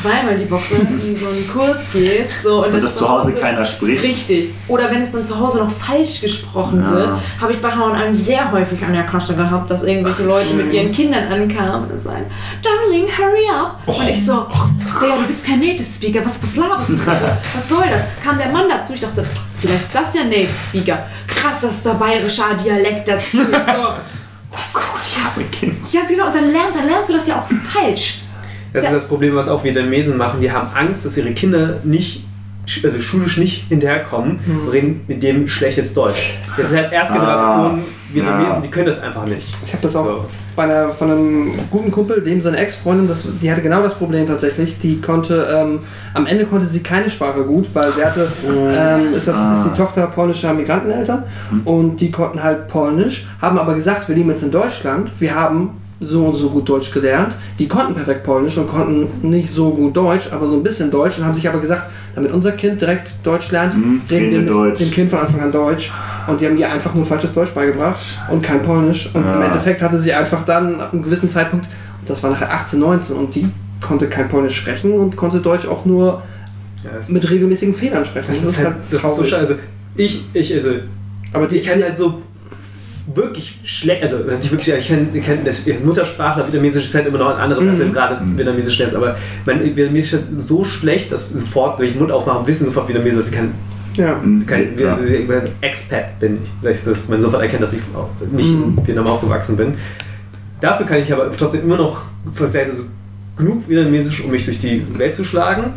Zweimal 0.02 0.38
die 0.38 0.50
Woche 0.50 0.76
in 0.76 1.16
so 1.18 1.28
einen 1.28 1.48
Kurs 1.54 1.88
gehst 1.94 2.42
so, 2.44 2.64
und, 2.66 2.74
Und 2.74 2.84
dass 2.84 2.96
zu 2.96 3.08
Hause 3.10 3.34
keiner 3.34 3.66
spricht. 3.66 4.04
Richtig. 4.04 4.50
Oder 4.68 4.90
wenn 4.92 5.02
es 5.02 5.12
dann 5.12 5.26
zu 5.26 5.40
Hause 5.40 5.60
noch 5.60 5.72
falsch 5.72 6.22
gesprochen 6.22 6.82
Ja. 6.82 6.92
wird, 6.92 7.10
habe 7.42 7.54
ich 7.54 7.62
bei 7.62 7.72
H&M 7.72 8.16
sehr 8.16 8.52
häufig 8.52 8.84
an 8.84 8.94
der 8.94 9.04
Kasse 9.04 9.36
gehabt, 9.36 9.70
dass 9.70 9.84
irgendwelche 9.84 10.24
Leute 10.24 10.54
mit 10.54 10.72
ihren 10.74 10.92
Kindern 10.92 11.32
ankamen 11.32 11.90
und 11.90 12.00
sagen, 12.00 12.26
Darling, 12.62 13.06
hurry 13.08 13.48
up. 13.50 13.80
Und 13.86 14.08
ich 14.10 14.26
so, 14.26 14.46
Digga, 15.02 15.16
du 15.18 15.28
bist 15.28 15.46
kein 15.46 15.60
Native 15.60 15.84
Speaker, 15.86 16.26
was, 16.26 16.42
was 16.42 16.56
laberst 16.56 16.90
du? 16.90 16.98
Was 17.56 17.70
soll 17.70 17.84
das? 17.84 18.02
Kam 18.24 18.38
der 18.38 18.50
Mann 18.50 18.66
dazu, 18.70 18.94
ich 18.94 19.00
dachte, 19.00 19.26
vielleicht 19.60 19.82
ist 19.84 19.96
das 19.96 20.14
ja 20.14 20.24
Native 20.24 20.50
Speaker. 20.70 21.00
Krassester 21.28 21.94
bayerischer 21.96 22.46
Dialekt 22.64 23.08
dazu. 23.08 23.38
Ich 23.42 23.48
so, 23.48 23.48
was 24.52 24.74
tut 24.74 25.24
Arme 25.26 25.46
Kind. 25.52 25.92
ja, 25.94 26.02
genau, 26.08 26.28
und 26.28 26.36
dann, 26.36 26.52
lernt, 26.52 26.76
dann 26.76 26.86
lernst 26.88 27.10
du 27.10 27.14
das 27.14 27.28
ja 27.28 27.36
auch 27.40 27.48
falsch. 27.72 28.20
Das 28.74 28.84
Ja. 28.84 28.90
ist 28.92 28.96
das 28.96 29.08
Problem, 29.08 29.36
was 29.36 29.48
auch 29.50 29.64
Vietnamesen 29.64 30.18
machen. 30.18 30.40
Die 30.42 30.52
haben 30.52 30.68
Angst, 30.76 31.06
dass 31.06 31.18
ihre 31.18 31.32
Kinder 31.32 31.78
nicht, 31.84 32.24
also 32.84 33.00
schulisch 33.00 33.38
nicht 33.38 33.64
hinterherkommen 33.70 34.40
und 34.46 34.70
reden 34.70 35.02
mit 35.08 35.24
dem 35.24 35.48
schlechtes 35.48 35.94
Deutsch. 35.94 36.34
Das 36.58 36.70
ist 36.72 36.76
halt 36.76 36.92
erste 36.92 37.14
Ah, 37.14 37.18
Generation 37.18 37.84
Vietnamesen, 38.14 38.56
ja. 38.56 38.62
die 38.62 38.70
können 38.70 38.86
das 38.88 39.02
einfach 39.02 39.26
nicht. 39.26 39.46
Ich 39.66 39.74
habe 39.74 39.84
das 39.84 39.96
auch 39.96 40.06
So. 40.06 40.26
bei 40.56 40.64
einer, 40.64 40.90
von 40.94 41.12
einem 41.12 41.52
guten 41.70 41.92
Kumpel, 41.92 42.22
dem 42.22 42.40
seine 42.42 42.56
Ex-Freundin, 42.58 43.08
das, 43.08 43.26
die 43.42 43.52
hatte 43.52 43.62
genau 43.62 43.82
das 43.82 43.96
Problem 43.96 44.26
tatsächlich. 44.28 44.80
Die 44.80 45.02
konnte, 45.02 45.46
ähm, 45.54 45.80
am 46.14 46.26
Ende 46.26 46.46
konnte 46.46 46.66
sie 46.66 46.82
keine 46.82 47.10
Sprache 47.10 47.44
gut, 47.44 47.70
weil 47.74 47.92
sie 47.92 48.04
hatte, 48.06 48.28
ähm, 48.48 49.14
ist, 49.14 49.28
das, 49.28 49.36
ist 49.38 49.66
die 49.72 49.78
Tochter 49.78 50.08
polnischer 50.08 50.54
Migranteneltern 50.54 51.24
und 51.66 52.00
die 52.00 52.10
konnten 52.12 52.42
halt 52.44 52.68
Polnisch, 52.70 53.28
haben 53.42 53.58
aber 53.60 53.74
gesagt, 53.76 54.08
wir 54.08 54.16
leben 54.16 54.30
jetzt 54.30 54.44
in 54.44 54.52
Deutschland, 54.52 55.12
wir 55.20 55.36
haben 55.36 55.72
so 56.00 56.26
und 56.26 56.36
so 56.36 56.50
gut 56.50 56.70
Deutsch 56.70 56.92
gelernt. 56.92 57.36
Die 57.58 57.68
konnten 57.68 57.96
perfekt 57.96 58.24
Polnisch 58.24 58.58
und 58.58 58.68
konnten 58.68 59.08
nicht 59.30 59.50
so 59.52 59.72
gut 59.72 59.96
Deutsch, 59.98 60.30
aber 60.32 60.46
so 60.48 60.54
ein 60.56 60.64
bisschen 60.64 60.92
Deutsch 60.92 61.18
und 61.18 61.26
haben 61.26 61.34
sich 61.34 61.48
aber 61.50 61.60
gesagt, 61.60 61.90
damit 62.16 62.32
unser 62.32 62.52
Kind 62.52 62.80
direkt 62.82 63.08
Deutsch 63.24 63.52
lernt, 63.52 63.76
Mhm, 63.76 64.02
reden 64.10 64.32
wir 64.32 64.40
mit 64.40 64.50
Deutsch. 64.50 64.80
dem 64.80 64.92
Kind 64.92 65.10
von 65.10 65.20
Anfang 65.20 65.42
an 65.42 65.52
Deutsch. 65.52 65.92
Und 66.28 66.40
die 66.42 66.46
haben 66.46 66.58
ihr 66.58 66.72
einfach 66.72 66.94
nur 66.94 67.06
falsches 67.06 67.34
Deutsch 67.34 67.52
beigebracht 67.52 67.98
und 68.30 68.44
kein 68.44 68.62
Polnisch. 68.62 69.10
Und 69.14 69.22
im 69.22 69.28
Ja. 69.28 69.46
Endeffekt 69.46 69.82
hatte 69.82 69.98
sie 69.98 70.14
einfach 70.14 70.44
dann 70.46 70.80
ab 70.82 70.94
einem 70.94 71.02
gewissen 71.04 71.30
Zeitpunkt, 71.30 71.66
das 72.06 72.22
war 72.22 72.30
nachher 72.32 72.52
18, 72.54 72.80
19, 72.80 73.16
und 73.16 73.34
die 73.36 73.48
konnte 73.82 74.08
kein 74.08 74.28
Polnisch 74.30 74.56
sprechen 74.58 74.92
und 74.94 75.16
konnte 75.16 75.40
Deutsch 75.40 75.68
auch 75.68 75.86
nur 75.86 76.22
Ja, 76.84 76.92
das, 76.96 77.10
mit 77.10 77.28
regelmäßigen 77.30 77.74
Fehlern 77.74 78.06
sprechen. 78.06 78.28
das, 78.30 78.44
ist 78.44 78.60
halt, 78.60 78.76
das 78.92 79.04
ist 79.04 79.16
so 79.16 79.24
scheiße. 79.24 79.38
Also 79.40 79.56
ich, 79.96 80.26
ich, 80.34 80.54
also 80.54 80.70
Aber 81.34 81.48
die, 81.48 81.58
ich 81.58 81.68
kann 81.68 81.82
halt 81.82 81.98
so 81.98 82.22
wirklich 83.14 83.60
schlecht, 83.64 84.04
also 84.04 84.20
das 84.20 84.40
ist 84.40 84.44
nicht 84.44 84.52
wirklich, 84.52 84.76
ich 84.76 84.88
kenne 84.88 85.08
kenn, 85.22 85.46
das 85.46 85.66
Muttersprachler, 85.84 86.46
Vietnamesisch 86.46 86.84
ist 86.86 86.96
halt 86.96 87.08
immer 87.08 87.18
noch 87.18 87.36
ein 87.36 87.42
anderes, 87.42 87.68
als 87.68 87.80
wenn 87.80 87.88
du 87.88 87.94
gerade 87.94 88.20
Vietnamesisch 88.36 88.78
lernst, 88.78 88.96
aber 88.96 89.18
mein 89.46 89.64
Vietnamesisch 89.64 90.14
ist 90.14 90.20
halt 90.20 90.42
so 90.42 90.64
schlecht, 90.64 91.12
dass 91.12 91.30
sofort, 91.30 91.80
wenn 91.80 91.88
ich 91.88 91.94
den 91.94 92.00
Mund 92.00 92.12
aufmache, 92.12 92.46
wissen 92.46 92.66
sofort 92.66 92.88
Vietnamesisch, 92.90 93.20
dass 93.20 93.30
ich 93.30 93.36
kein, 93.36 93.54
ja. 93.96 94.20
kein 94.46 94.78
Ja. 94.78 94.90
also, 94.90 95.06
ich 95.06 95.28
bin 95.28 95.38
ein 95.38 95.50
Expat 95.62 96.20
bin. 96.20 96.40
Vielleicht 96.62 96.86
dass 96.86 97.10
man 97.10 97.22
sofort 97.22 97.44
erkennt, 97.44 97.64
dass 97.64 97.74
ich 97.74 97.80
auch 97.96 98.10
nicht 98.32 98.50
in 98.50 98.86
Vietnam 98.86 99.08
aufgewachsen 99.08 99.56
bin. 99.56 99.76
Dafür 100.60 100.86
kann 100.86 101.00
ich 101.00 101.12
aber 101.12 101.32
trotzdem 101.36 101.62
immer 101.62 101.78
noch 101.78 102.02
vergleichsweise 102.34 102.88
genug 103.38 103.70
Vietnamesisch, 103.70 104.24
um 104.24 104.32
mich 104.32 104.44
durch 104.44 104.60
die 104.60 104.86
Welt 104.98 105.16
zu 105.16 105.24
schlagen. 105.24 105.72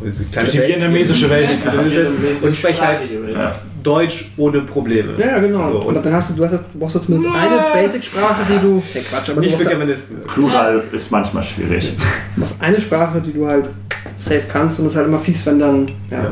Durch 0.00 0.16
die 0.16 0.58
Welt. 0.58 0.68
vietnamesische 0.68 1.28
Welt. 1.28 1.50
Und 2.42 2.56
spreche 2.56 2.86
halt 2.86 3.00
Ja. 3.32 3.54
Deutsch 3.82 4.30
ohne 4.36 4.60
Probleme. 4.62 5.14
Ja, 5.16 5.26
ja, 5.26 5.38
genau. 5.38 5.70
So, 5.70 5.78
und 5.80 5.96
und 5.96 6.06
dann 6.06 6.12
hast 6.14 6.30
du, 6.30 6.34
du 6.34 6.44
hast, 6.44 6.58
brauchst 6.78 6.96
du 6.96 6.98
zumindest 7.00 7.34
eine 7.34 7.72
Basic-Sprache, 7.72 8.42
die 8.48 8.58
du. 8.58 8.82
Hey, 8.92 9.02
Quatsch, 9.02 9.30
aber 9.30 9.34
du 9.36 9.40
nicht 9.40 9.50
für 9.52 9.56
brauchst, 9.56 9.68
Germanisten. 9.70 10.20
Plural 10.26 10.84
ist 10.92 11.10
manchmal 11.10 11.42
schwierig. 11.42 11.94
du 12.34 12.40
brauchst 12.40 12.56
eine 12.60 12.80
Sprache, 12.80 13.20
die 13.20 13.32
du 13.32 13.46
halt 13.46 13.68
safe 14.16 14.42
kannst 14.50 14.78
und 14.80 14.86
es 14.86 14.92
ist 14.92 14.96
halt 14.96 15.08
immer 15.08 15.18
fies, 15.18 15.44
wenn 15.46 15.58
dann. 15.58 15.86
Ja. 16.10 16.16
Ja. 16.18 16.24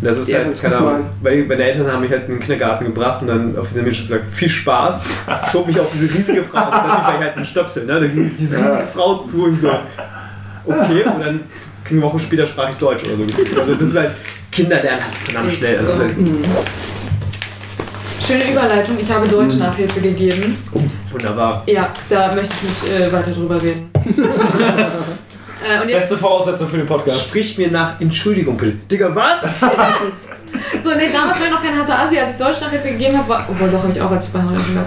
Und 0.00 0.06
das 0.06 0.18
ist 0.18 0.28
Ja, 0.28 0.38
halt, 0.38 0.52
das 0.52 0.62
keine 0.62 0.76
Ahnung, 0.76 1.00
weil 1.22 1.44
meine 1.44 1.64
Eltern 1.64 1.90
haben 1.90 2.02
mich 2.02 2.10
halt 2.12 2.26
in 2.28 2.34
den 2.34 2.40
Kindergarten 2.40 2.84
gebracht 2.84 3.20
und 3.22 3.26
dann 3.26 3.58
auf 3.58 3.68
dieser 3.68 3.82
Mensch 3.82 3.98
gesagt, 3.98 4.24
viel 4.30 4.48
Spaß, 4.48 5.06
schob 5.50 5.66
mich 5.66 5.80
auf 5.80 5.90
diese 5.92 6.14
riesige 6.14 6.44
Frau, 6.44 6.58
also 6.58 6.70
natürlich 6.70 7.02
war 7.04 7.14
ich 7.14 7.20
halt 7.20 7.34
so 7.34 7.40
ein 7.40 7.46
Stöpsel, 7.46 7.86
ne? 7.86 8.08
diese 8.38 8.58
riesige 8.58 8.86
Frau 8.94 9.18
zu 9.24 9.46
und 9.46 9.54
ich 9.54 9.60
so, 9.60 9.70
okay, 10.66 11.02
und 11.04 11.20
dann 11.20 11.40
eine 11.90 12.02
Woche 12.02 12.20
später 12.20 12.46
sprach 12.46 12.70
ich 12.70 12.76
Deutsch 12.76 13.02
oder 13.04 13.16
so. 13.16 13.60
Also 13.60 13.72
das 13.72 13.80
ist 13.80 13.96
halt, 13.96 14.10
Kinder 14.58 14.82
lernen 14.82 15.04
halt 15.04 15.18
verdammt 15.18 15.52
schnell. 15.52 15.78
Also, 15.78 15.92
So. 15.92 16.02
Schöne 18.26 18.50
Überleitung, 18.50 18.96
ich 19.00 19.08
habe 19.08 19.28
Deutsch-Nachhilfe 19.28 20.00
gegeben. 20.00 20.58
wunderbar. 21.12 21.62
Ja, 21.66 21.90
da 22.10 22.34
möchte 22.34 22.54
ich 22.56 22.62
nicht 22.62 23.00
äh, 23.00 23.12
weiter 23.12 23.30
drüber 23.30 23.62
reden. 23.62 23.88
äh, 24.04 25.80
und 25.80 25.88
jetzt 25.88 26.00
Beste 26.00 26.18
Voraussetzung 26.18 26.68
für 26.68 26.78
den 26.78 26.86
Podcast. 26.86 27.28
Sprich 27.28 27.56
mir 27.56 27.70
nach 27.70 28.00
Entschuldigung 28.00 28.56
bitte. 28.56 28.76
Digga, 28.90 29.14
was? 29.14 29.42
So, 30.82 30.90
nee, 30.90 31.10
damals 31.12 31.38
war 31.38 31.46
ich 31.46 31.52
noch 31.52 31.62
kein 31.62 31.78
harter 31.78 31.98
Asi, 31.98 32.18
als 32.18 32.32
ich 32.32 32.38
Deutschlandhilfe 32.38 32.88
gegeben 32.88 33.18
habe, 33.18 33.28
war, 33.28 33.46
obwohl 33.50 33.68
doch 33.68 33.82
habe 33.82 33.92
ich 33.92 34.00
auch, 34.00 34.10
als 34.10 34.28
ich 34.28 34.32
bei 34.32 34.38
H&M 34.38 34.76
war. 34.76 34.86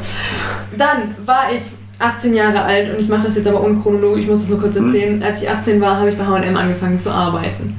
Dann 0.75 1.15
war 1.23 1.51
ich 1.53 1.61
18 1.99 2.33
Jahre 2.33 2.63
alt 2.63 2.91
und 2.91 2.99
ich 2.99 3.07
mache 3.07 3.23
das 3.27 3.35
jetzt 3.35 3.47
aber 3.47 3.61
unchronologisch, 3.61 4.23
ich 4.23 4.27
muss 4.29 4.41
es 4.41 4.49
nur 4.49 4.59
kurz 4.59 4.75
erzählen. 4.75 5.21
Als 5.21 5.43
ich 5.43 5.49
18 5.49 5.79
war, 5.79 5.97
habe 5.97 6.09
ich 6.09 6.17
bei 6.17 6.25
H&M 6.25 6.57
angefangen 6.57 6.99
zu 6.99 7.11
arbeiten. 7.11 7.77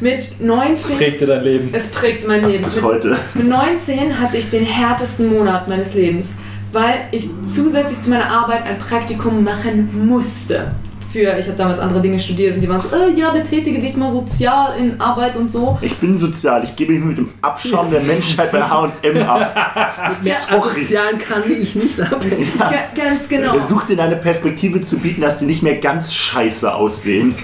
Mit 0.00 0.40
19... 0.40 0.96
Prägte 0.96 1.26
dein 1.26 1.42
Leben. 1.42 1.70
Es 1.72 1.90
prägt 1.90 2.26
mein 2.26 2.48
Leben. 2.48 2.64
Bis 2.64 2.76
Mit, 2.76 2.84
heute. 2.84 3.16
mit 3.34 3.48
19 3.48 4.20
hatte 4.20 4.36
ich 4.36 4.50
den 4.50 4.64
härtesten 4.64 5.32
Monat 5.32 5.68
meines 5.68 5.94
Lebens, 5.94 6.34
weil 6.72 7.08
ich 7.12 7.28
zusätzlich 7.46 8.02
zu 8.02 8.10
meiner 8.10 8.30
Arbeit 8.30 8.64
ein 8.64 8.78
Praktikum 8.78 9.42
machen 9.42 10.06
musste. 10.06 10.72
Für, 11.16 11.38
ich 11.38 11.46
habe 11.46 11.56
damals 11.56 11.78
andere 11.78 12.02
Dinge 12.02 12.18
studiert 12.18 12.56
und 12.56 12.60
die 12.60 12.68
waren 12.68 12.82
so, 12.82 12.88
äh, 12.94 13.18
ja, 13.18 13.30
betätige 13.30 13.80
dich 13.80 13.96
mal 13.96 14.10
sozial 14.10 14.74
in 14.78 15.00
Arbeit 15.00 15.34
und 15.36 15.50
so. 15.50 15.78
Ich 15.80 15.96
bin 15.96 16.14
sozial, 16.14 16.62
ich 16.62 16.76
gebe 16.76 16.92
mich 16.92 17.02
mit 17.02 17.16
dem 17.16 17.30
Abschaum 17.40 17.90
der 17.90 18.02
Menschheit 18.02 18.52
bei 18.52 18.60
H&M 18.62 19.22
ab. 19.22 20.18
Mehr 20.22 20.34
Sorry. 20.46 20.70
asozialen 20.80 21.18
kann 21.18 21.42
ich 21.50 21.74
nicht 21.74 21.98
abhängen. 22.02 22.52
Ga- 22.58 22.70
ganz 23.02 23.26
genau. 23.30 23.54
Er 23.54 23.60
sucht 23.62 23.88
dir 23.88 23.98
eine 24.02 24.16
Perspektive 24.16 24.82
zu 24.82 24.98
bieten, 24.98 25.22
dass 25.22 25.38
die 25.38 25.46
nicht 25.46 25.62
mehr 25.62 25.76
ganz 25.76 26.12
scheiße 26.12 26.74
aussehen. 26.74 27.34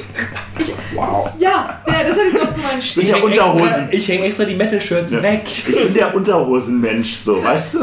Ja, 1.39 1.81
der, 1.86 2.09
das 2.09 2.18
hatte 2.18 2.26
ich 2.28 2.34
doch 2.34 2.51
so 2.55 2.60
meinen 2.60 2.78
Ich 2.78 2.91
Stil. 2.91 3.07
ja 3.09 3.17
Unterhosen. 3.17 3.89
ich 3.91 4.07
hänge 4.07 4.25
extra 4.26 4.44
die 4.44 4.55
Metal-Shirts 4.55 5.12
Ja. 5.12 5.23
weg. 5.23 5.44
Ich 5.47 5.65
bin 5.65 5.94
der 5.94 6.15
Unterhosenmensch, 6.15 7.15
so, 7.15 7.42
weißt 7.42 7.75
du? 7.76 7.78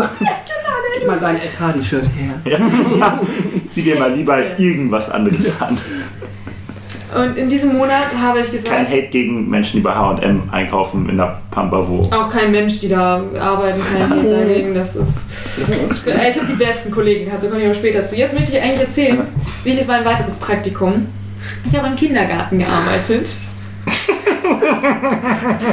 Gib 0.98 1.08
mal 1.08 1.20
dein 1.20 1.38
Ed 1.38 1.60
Hardy-Shirt 1.60 2.06
her. 2.18 2.42
Zieh 3.68 3.84
dir 3.84 4.00
mal 4.00 4.14
lieber 4.14 4.60
irgendwas 4.60 5.10
anderes 5.10 5.60
an. 5.62 5.78
Und 7.16 7.38
in 7.38 7.50
diesem 7.50 7.76
Monat 7.76 8.14
habe 8.22 8.40
ich 8.40 8.52
Kein 8.52 8.62
gesagt, 8.62 8.90
Hate 8.90 9.08
gegen 9.08 9.50
Menschen, 9.50 9.78
die 9.78 9.82
bei 9.82 9.96
H&M 9.96 10.44
einkaufen 10.52 11.10
in 11.10 11.18
der 11.18 11.42
Pampa, 11.50 11.84
wo 11.88 12.04
auch 12.12 12.30
kein 12.30 12.52
Mensch, 12.52 12.80
die 12.82 12.90
da 12.90 13.24
arbeiten, 13.40 13.82
kein 13.92 14.10
Hate 14.10 14.30
dagegen, 14.30 14.76
das 14.76 14.96
ist... 14.96 15.32
Ich 15.58 16.38
habe 16.38 16.48
die 16.48 16.54
besten 16.54 16.92
Kollegen 16.92 17.26
gehabt, 17.26 17.44
da 17.44 17.48
komme 17.48 17.62
ich 17.62 17.66
aber 17.66 17.76
später 17.76 18.06
zu. 18.06 18.16
Jetzt 18.16 18.36
möchte 18.36 18.56
ich 18.56 18.62
eigentlich 18.62 18.82
erzählen, 18.82 19.22
wie 19.64 19.72
ich, 19.72 19.80
es 19.80 19.88
war 19.88 19.96
ein 19.96 20.06
weiteres 20.06 20.38
Praktikum. 20.38 21.08
Ich 21.66 21.76
habe 21.76 21.88
im 21.88 21.96
Kindergarten 21.96 22.60
gearbeitet. 22.60 23.28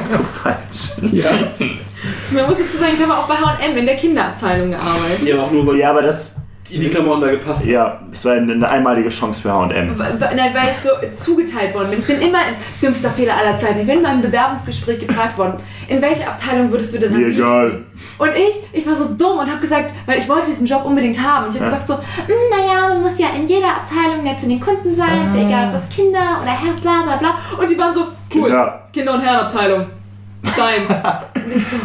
so 0.05 0.19
falsch. 0.19 0.93
Ja. 1.12 1.31
Man 2.33 2.47
muss 2.47 2.59
dazu 2.59 2.77
sagen, 2.79 2.93
ich 2.95 3.03
habe 3.03 3.17
auch 3.17 3.27
bei 3.29 3.35
H&M 3.37 3.77
in 3.77 3.87
der 3.87 3.97
Kinderabteilung 3.97 4.71
gearbeitet. 4.71 5.23
Ja, 5.23 5.35
aber 5.37 5.45
auch 5.45 5.51
nur, 5.51 5.67
weil 5.67 5.77
Ja, 5.77 5.91
aber 5.91 6.03
das, 6.03 6.37
die 6.69 6.79
die 6.81 6.89
Klamotten 6.89 7.21
da 7.21 7.31
gepasst 7.31 7.63
haben. 7.63 7.71
ja, 7.71 8.01
es 8.13 8.25
war 8.25 8.33
eine, 8.33 8.53
eine 8.53 8.69
einmalige 8.69 9.09
Chance 9.09 9.41
für 9.43 9.53
H&M. 9.53 9.97
Nein, 9.97 10.51
weil 10.53 10.69
ich 10.69 10.77
so 10.83 10.91
zugeteilt 11.25 11.73
worden 11.75 11.91
bin. 11.91 12.01
Ich 12.01 12.07
bin 12.07 12.21
immer, 12.21 12.41
dümmster 12.83 13.11
Fehler 13.11 13.37
aller 13.37 13.57
Zeiten, 13.57 13.79
ich 13.81 13.87
bin 13.87 13.99
in 13.99 14.03
meinem 14.03 14.21
Bewerbungsgespräch 14.21 14.99
gefragt 14.99 15.39
worden, 15.39 15.55
in 15.87 16.03
welche 16.03 16.27
Abteilung 16.27 16.71
würdest 16.73 16.93
du 16.95 16.99
denn 16.99 17.13
am 17.13 17.21
Mir 17.21 17.29
liebsten? 17.29 17.45
egal. 17.47 17.85
Und 18.19 18.31
ich, 18.35 18.55
ich 18.81 18.87
war 18.87 18.97
so 18.97 19.15
dumm 19.15 19.39
und 19.39 19.49
habe 19.49 19.61
gesagt, 19.61 19.93
weil 20.07 20.19
ich 20.19 20.29
wollte 20.29 20.47
diesen 20.47 20.67
Job 20.67 20.85
unbedingt 20.85 21.23
haben. 21.23 21.47
Ich 21.49 21.55
habe 21.61 21.67
Ja. 21.71 21.71
gesagt 21.71 21.87
so, 21.87 21.95
"Mm, 21.95 22.51
naja, 22.51 22.89
man 22.89 23.03
muss 23.03 23.17
ja 23.21 23.29
in 23.37 23.47
jeder 23.47 23.69
Abteilung 23.69 24.25
nett 24.25 24.41
zu 24.41 24.49
den 24.49 24.61
Kunden 24.61 24.93
sein, 24.93 25.29
ist 25.31 25.37
ja 25.37 25.47
egal, 25.47 25.67
ob 25.67 25.73
das 25.73 25.89
Kinder 25.89 26.41
oder 26.43 26.51
Herr, 26.51 26.73
bla 26.83 27.03
bla 27.05 27.17
bla. 27.17 27.35
Und 27.61 27.71
die 27.71 27.79
waren 27.79 27.95
so, 27.95 28.01
cool, 28.35 28.43
Kinder. 28.49 28.89
Kinder- 28.93 29.15
und 29.15 29.21
Herrenabteilung. 29.21 29.87
Deins. 30.43 31.03
und 31.47 31.57
ich 31.57 31.65
so? 31.67 31.77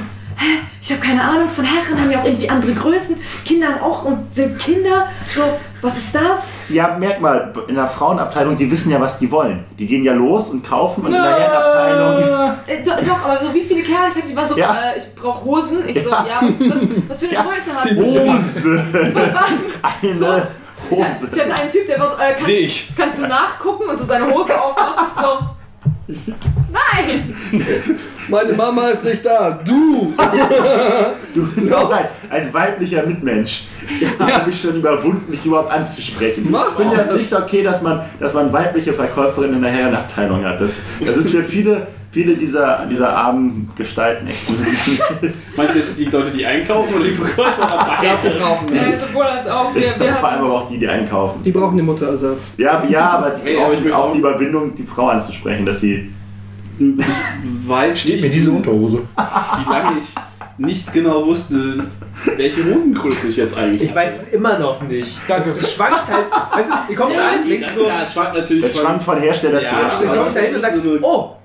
Ich 0.81 0.91
habe 0.91 1.01
keine 1.01 1.23
Ahnung, 1.23 1.47
von 1.47 1.63
Herren 1.63 1.99
haben 2.01 2.09
ja 2.11 2.19
auch 2.19 2.25
irgendwie 2.25 2.49
andere 2.49 2.73
Größen, 2.73 3.15
Kinder 3.45 3.67
haben 3.67 3.81
auch 3.81 4.03
und 4.05 4.33
sind 4.33 4.57
Kinder. 4.57 5.07
So, 5.29 5.41
was 5.81 5.97
ist 5.97 6.15
das? 6.15 6.47
Ja, 6.69 6.97
merk 6.97 7.21
mal, 7.21 7.53
in 7.67 7.75
der 7.75 7.87
Frauenabteilung, 7.87 8.55
die 8.57 8.69
wissen 8.71 8.91
ja, 8.91 8.99
was 8.99 9.19
die 9.19 9.29
wollen. 9.31 9.63
Die 9.77 9.85
gehen 9.85 10.03
ja 10.03 10.13
los 10.13 10.49
und 10.49 10.67
kaufen 10.67 11.01
und 11.01 11.07
in 11.07 11.21
der 11.21 11.23
Herrenabteilung... 11.39 12.53
Äh, 12.67 12.83
doch, 12.83 12.99
doch, 12.99 13.25
aber 13.25 13.39
so 13.39 13.53
wie 13.53 13.61
viele 13.61 13.83
Kerle 13.83 14.07
ich 14.09 14.15
hatte, 14.15 14.27
die 14.27 14.35
waren 14.35 14.49
so, 14.49 14.57
Ja. 14.57 14.75
äh, 14.93 14.97
ich 14.97 15.13
brauche 15.15 15.43
Hosen. 15.45 15.87
Ich 15.87 16.03
so, 16.03 16.09
Ja. 16.09 16.25
ja, 16.27 16.39
was, 16.41 16.59
was, 16.59 16.87
was 17.07 17.19
für 17.19 17.25
eine 17.25 17.33
Ja. 17.35 17.43
Größe 17.43 17.75
hast 17.75 17.91
du? 17.91 18.03
Hose. 18.33 18.83
Eine 20.01 20.17
So. 20.17 20.25
Ich, 20.89 20.97
Hose. 20.97 21.29
ich 21.31 21.39
hatte 21.39 21.53
einen 21.61 21.69
Typ, 21.69 21.85
der 21.87 21.99
war 21.99 22.07
so, 22.07 22.15
äh, 22.15 22.17
Seh 22.17 22.33
kannst, 22.35 22.49
ich. 22.49 22.93
kannst 22.97 23.21
du 23.21 23.27
nachgucken 23.27 23.87
und 23.89 23.97
so 23.97 24.03
seine 24.03 24.25
Hose 24.31 24.59
aufmacht. 24.59 25.07
Ich 25.07 25.13
so, 25.21 25.27
nein! 26.71 27.35
Meine 28.29 28.53
Mama 28.53 28.89
ist 28.89 29.03
nicht 29.03 29.25
da. 29.25 29.59
Du! 29.65 30.13
Du 31.33 31.47
bist 31.53 31.73
auch 31.73 31.89
ein, 31.89 32.05
ein 32.29 32.53
weiblicher 32.53 33.05
Mitmensch. 33.05 33.63
Ich 34.01 34.19
habe 34.19 34.47
mich 34.47 34.59
schon 34.59 34.75
überwunden, 34.75 35.31
mich 35.31 35.45
überhaupt 35.45 35.71
anzusprechen. 35.71 36.47
Mach 36.49 36.71
ich 36.71 36.75
finde 36.75 36.97
das 36.97 37.13
nicht 37.13 37.33
okay, 37.33 37.63
dass 37.63 37.81
man, 37.81 38.01
dass 38.19 38.33
man 38.33 38.51
weibliche 38.51 38.93
Verkäuferinnen 38.93 39.55
in 39.55 39.61
der 39.61 39.71
Herrenabteilung 39.71 40.43
hat. 40.43 40.59
Das, 40.59 40.83
das 41.05 41.15
ist 41.15 41.31
für 41.31 41.43
viele, 41.43 41.87
viele 42.11 42.35
dieser, 42.35 42.85
dieser 42.87 43.15
armen 43.15 43.69
Gestalten 43.75 44.27
echt 44.27 44.47
ein 44.49 44.55
Meinst 45.21 45.57
du 45.57 45.79
jetzt 45.79 45.97
die 45.97 46.05
Leute, 46.05 46.31
die 46.31 46.45
einkaufen 46.45 46.95
oder 46.95 47.03
die 47.05 47.11
Verkäufer? 47.11 47.97
Ja, 48.03 48.15
wir 48.23 48.31
brauchen 48.31 48.67
das. 48.67 49.01
sowohl 49.07 49.23
als 49.23 49.47
auch. 49.47 49.73
Wir, 49.75 49.93
wir 49.97 50.13
Vor 50.15 50.29
allem 50.29 50.41
aber 50.45 50.53
auch 50.53 50.67
die, 50.69 50.77
die 50.79 50.87
einkaufen. 50.87 51.41
Die 51.43 51.51
brauchen 51.51 51.77
den 51.77 51.85
Mutterersatz. 51.85 52.55
Ja, 52.57 52.83
ja, 52.89 53.09
aber 53.11 53.31
die 53.31 53.49
ich 53.49 53.57
brauchen 53.57 53.93
auch 53.93 54.11
die 54.11 54.19
Überwindung, 54.19 54.73
die 54.75 54.83
Frau 54.83 55.07
anzusprechen, 55.07 55.65
dass 55.65 55.81
sie. 55.81 56.11
Ich 56.79 57.05
weiß 57.67 57.99
Steht 57.99 58.15
nicht, 58.15 58.23
mir 58.23 58.29
diese 58.31 58.51
Unterhose. 58.51 58.99
wie 59.15 59.71
lange 59.71 59.99
ich 59.99 60.05
nicht 60.57 60.91
genau 60.93 61.25
wusste, 61.25 61.85
welche 62.37 62.63
Hosengröße 62.65 63.27
ich 63.27 63.37
jetzt 63.37 63.55
eigentlich 63.57 63.83
Ich 63.83 63.95
weiß 63.95 64.23
es 64.23 64.33
immer 64.33 64.57
noch 64.57 64.81
nicht. 64.81 65.19
Das, 65.27 65.45
das 65.45 65.73
schwankt 65.73 66.01
halt. 66.07 66.25
Weißt 66.55 66.69
du, 66.69 66.91
ihr 66.91 66.95
kommst 66.97 67.17
da 67.17 67.29
an, 67.33 67.47
denkst 67.47 67.67
so, 67.75 67.85
Ja, 67.85 68.01
es 68.03 68.13
schwankt 68.13 68.33
natürlich. 68.35 68.65
Es 68.65 68.79
schwankt 68.79 69.03
von 69.03 69.19
Hersteller 69.19 69.59
zu 69.59 69.65
Ja, 69.65 69.71
dann 69.71 69.81
Hersteller. 69.81 70.15
kommst 70.15 70.35
du 70.35 70.39
da 70.39 70.45
hin 70.45 70.55
und 70.55 70.61
sagst, 70.61 70.83
So 70.83 70.97
oh, 71.01 71.35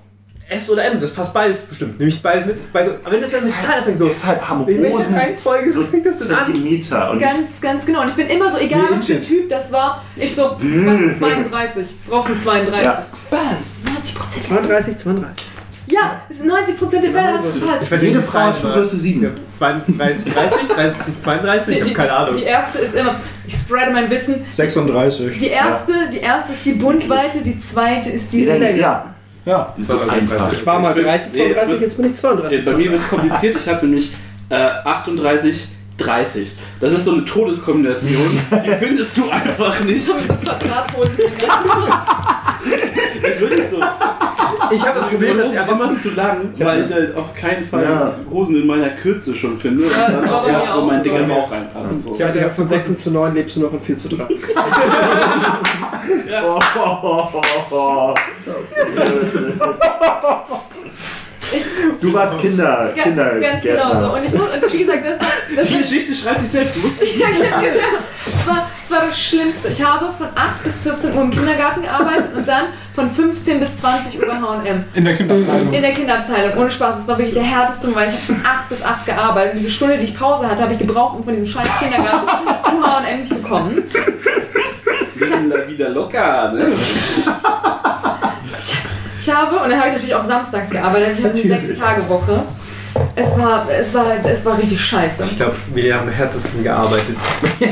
S 0.49 0.71
oder 0.71 0.85
M, 0.85 1.01
das 1.01 1.13
passt 1.13 1.35
beides 1.35 1.63
bestimmt. 1.63 1.99
Nehme 1.99 2.09
ich 2.09 2.23
beides 2.23 2.47
mit. 2.47 2.73
Beides, 2.73 2.93
aber 3.03 3.15
wenn 3.15 3.21
das 3.21 3.33
dann 3.33 3.45
mit 3.45 3.55
Zahlen 3.57 3.79
anfängt, 3.79 3.99
so. 3.99 4.07
Deshalb 4.07 4.49
haben 4.49 4.65
Hosen 4.65 5.15
Reihenfolge 5.17 5.73
so 5.73 5.85
fängt 5.87 6.07
das 6.07 6.19
denn 6.19 6.37
an? 6.37 6.45
Zentimeter. 6.45 7.11
Und 7.11 7.17
ich, 7.21 7.25
ganz, 7.25 7.61
ganz 7.61 7.87
genau. 7.87 8.03
Und 8.03 8.09
ich 8.11 8.15
bin 8.15 8.29
immer 8.29 8.49
so, 8.51 8.59
egal 8.59 8.83
Wie 8.91 8.95
was 8.95 9.07
für? 9.07 9.19
Typ 9.21 9.49
das 9.51 9.73
war, 9.73 10.05
ich 10.15 10.33
so, 10.35 10.57
32. 11.19 11.87
Brauche 12.09 12.29
eine 12.31 12.39
32. 12.39 12.85
Ja. 12.85 13.07
Bam! 13.31 13.41
90 13.93 14.15
Prozent. 14.15 14.45
32, 14.45 14.99
32. 14.99 15.47
Ja, 15.89 16.21
es 16.29 16.39
sind 16.39 16.49
90 16.49 16.79
Prozent 16.79 17.05
der 17.05 17.11
Fälle, 17.13 17.33
hat 17.35 17.45
es 17.45 17.61
passt. 17.61 17.87
verdiene 17.87 18.11
jede 18.13 18.23
die 18.23 18.27
Frau 18.27 18.39
immer. 18.39 18.85
7. 18.97 19.31
32, 19.59 20.33
30, 20.35 20.69
30, 20.69 21.21
32, 21.23 21.69
ich 21.69 21.83
Die, 21.83 21.85
habe 21.91 21.95
keine 21.95 22.13
Ahnung. 22.13 22.35
die 22.37 22.43
erste 22.43 22.79
ist 22.79 22.95
immer, 22.97 23.15
ich 23.47 23.55
spreade 23.55 23.93
mein 23.93 24.11
Wissen. 24.11 24.45
36. 24.53 25.39
Die 25.39 25.47
erste, 25.49 25.93
die 26.13 26.19
erste 26.19 26.53
ist 26.53 26.67
die 26.67 26.73
Bundweite, 26.73 27.41
die 27.43 27.57
zweite 27.59 28.11
ist 28.11 28.33
die 28.33 28.45
Ja, 28.45 28.57
Länge. 28.57 28.81
ja, 28.81 29.15
Ja. 29.47 29.73
ist 29.79 29.89
so 29.89 30.01
einfach. 30.01 30.53
Ich 30.53 30.67
war 30.67 30.81
mal 30.81 30.91
Ich 30.91 30.97
bin- 30.97 31.05
30, 31.07 31.33
nee, 31.35 31.39
jetzt 31.49 31.55
32, 31.61 31.71
wird's- 31.71 31.83
jetzt 31.83 31.97
bin 31.97 32.11
ich 32.13 32.17
32. 32.17 32.65
Bei 32.65 32.73
mir 32.73 32.91
wird 32.91 33.01
es 33.01 33.09
kompliziert. 33.09 33.57
Ich 33.57 33.69
habe 33.69 33.87
nämlich 33.87 34.11
äh, 34.51 34.55
38, 34.57 35.69
30. 35.99 36.49
Das 36.81 36.93
ist 36.93 37.05
so 37.05 37.13
eine 37.13 37.25
Todeskombination. 37.25 38.39
Die 38.67 38.71
findest 38.75 39.17
du 39.17 39.31
einfach 39.31 39.81
nicht. 39.81 40.03
Ich 40.05 40.09
habe 40.13 40.21
so 40.21 40.35
Quadrathosen. 40.35 41.17
Das 43.23 43.31
ist 43.35 43.41
wirklich 43.41 43.67
so. 43.69 43.81
Ich 44.71 44.83
habe 44.87 44.99
das 44.99 45.09
Problem, 45.09 45.39
dass 45.39 45.53
ich 45.53 45.59
einfach 45.59 45.75
immer 45.81 45.95
zu 45.95 46.11
lang, 46.11 46.37
weil 46.59 46.83
ich 46.85 46.93
halt 46.93 47.17
auf 47.17 47.35
keinen 47.35 47.63
Fall 47.65 47.83
Ja. 47.85 48.15
Hosen 48.31 48.57
in 48.57 48.67
meiner 48.67 48.89
Kürze 48.91 49.35
schon 49.35 49.57
finde. 49.59 49.85
Und 49.85 49.91
Ja, 49.93 50.11
das 50.11 50.23
dann 50.23 50.31
war 50.33 50.49
ja, 50.51 50.61
wo 50.75 50.81
auch 50.81 50.87
mein 50.87 50.99
so. 50.99 51.05
dicker 51.05 51.23
Bauch 51.25 51.51
reinpasst. 51.51 52.03
So. 52.03 52.15
Seit 52.15 52.35
der 52.35 52.51
von 52.51 52.69
16 52.69 52.99
zu 52.99 53.11
9 53.11 53.35
lebst 53.35 53.57
du 53.57 53.61
noch 53.61 53.73
in 53.73 53.81
4 53.81 53.99
zu 53.99 54.09
3. 54.09 54.23
Oh, 56.45 56.59
oh, 56.79 56.99
oh, 57.03 57.29
oh, 57.33 57.45
oh. 57.71 58.15
Du 62.01 62.13
warst 62.13 62.39
Kinder, 62.39 62.93
Ja, 62.95 63.03
Kinder. 63.03 63.39
ganz 63.41 63.63
genau 63.63 63.99
so. 63.99 64.13
Und 64.15 64.25
ich 64.25 64.33
muss, 64.33 64.49
und 64.55 64.73
wie 64.73 64.79
gesagt, 64.79 65.05
das 65.05 65.19
war, 65.19 65.27
das 65.57 65.67
Die 65.67 65.75
war, 65.75 65.81
Geschichte 65.81 66.15
schreibt 66.15 66.41
sich 66.41 66.51
selbst. 66.51 66.77
Du 66.77 66.81
musst 66.81 67.01
ja, 67.17 67.29
ja, 67.29 67.63
ja. 67.63 67.73
Das, 68.25 68.47
war, 68.47 68.69
das 68.81 68.91
war 68.91 69.07
das 69.09 69.19
Schlimmste. 69.21 69.69
Ich 69.69 69.83
habe 69.85 70.07
von 70.17 70.27
8 70.35 70.63
bis 70.65 70.81
14 70.81 71.15
Uhr 71.15 71.23
im 71.23 71.31
Kindergarten 71.31 71.83
gearbeitet 71.83 72.31
und 72.37 72.47
dann 72.47 72.65
von 72.95 73.09
15 73.09 73.61
bis 73.61 73.77
20 73.77 74.21
Uhr 74.21 74.27
bei 74.27 74.35
H&M. 74.35 74.85
In 74.95 75.05
der 75.05 75.15
Kinderabteilung. 75.17 75.73
In 75.73 75.83
der 75.83 75.93
Kinderabteilung, 75.93 76.59
ohne 76.59 76.71
Spaß. 76.71 76.97
Das 76.97 77.09
war 77.09 77.19
wirklich 77.19 77.35
der 77.35 77.45
härteste, 77.45 77.95
weil 77.95 78.09
ich 78.09 78.15
habe 78.15 78.23
von 78.25 78.37
8 78.45 78.69
bis 78.69 78.83
8 78.83 79.07
gearbeitet. 79.07 79.53
Und 79.55 79.59
diese 79.61 79.71
Stunde, 79.71 79.99
die 79.99 80.05
ich 80.05 80.17
Pause 80.19 80.49
hatte, 80.49 80.63
habe 80.63 80.73
ich 80.73 80.79
gebraucht, 80.79 81.17
um 81.17 81.25
von 81.25 81.33
diesem 81.35 81.47
scheiß 81.47 81.69
Kindergarten 81.79 82.27
zu 82.65 82.87
H&M 82.87 83.25
zu 83.27 83.43
kommen. 83.43 83.85
wieder 85.69 85.89
locker. 85.91 86.53
Ne? 86.53 86.67
Ich 89.27 89.35
habe, 89.35 89.57
und 89.57 89.71
dann 89.71 89.79
habe 89.81 89.89
ich 89.89 89.95
natürlich 89.95 90.15
auch 90.15 90.23
samstags 90.23 90.71
gearbeitet, 90.71 91.09
also 91.09 91.19
ich 91.19 91.25
habe 91.25 91.35
eine 91.35 91.43
Natürlich. 91.75 92.47
6-Tage-Woche. 92.97 93.09
Es 93.17 93.39
war, 93.39 93.69
es, 93.71 93.95
war, 93.95 94.07
es 94.25 94.45
war 94.45 94.59
richtig 94.59 94.81
scheiße. 94.81 95.25
Ich 95.25 95.37
glaube, 95.37 95.57
wir 95.75 95.95
haben 95.95 96.09
am 96.09 96.15
härtesten 96.15 96.63
gearbeitet. 96.63 97.17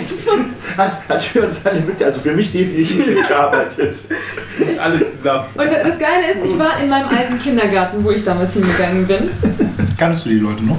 Hat, 0.76 1.08
hat 1.08 1.22
für 1.22 1.42
uns 1.42 1.64
alle 1.64 1.80
mit, 1.82 2.02
also 2.02 2.20
für 2.20 2.32
mich 2.32 2.50
definitiv 2.50 3.06
mitgearbeitet. 3.14 3.96
Alle 4.82 5.06
zusammen. 5.08 5.44
Und 5.54 5.66
das 5.70 5.98
Geile 6.00 6.32
ist, 6.32 6.44
ich 6.44 6.58
war 6.58 6.80
in 6.82 6.88
meinem 6.88 7.08
alten 7.08 7.38
Kindergarten, 7.38 8.02
wo 8.04 8.10
ich 8.10 8.24
damals 8.24 8.54
hingegangen 8.54 9.06
bin. 9.06 9.30
Kannst 9.96 10.24
du 10.24 10.30
die 10.30 10.38
Leute 10.38 10.64
noch? 10.64 10.78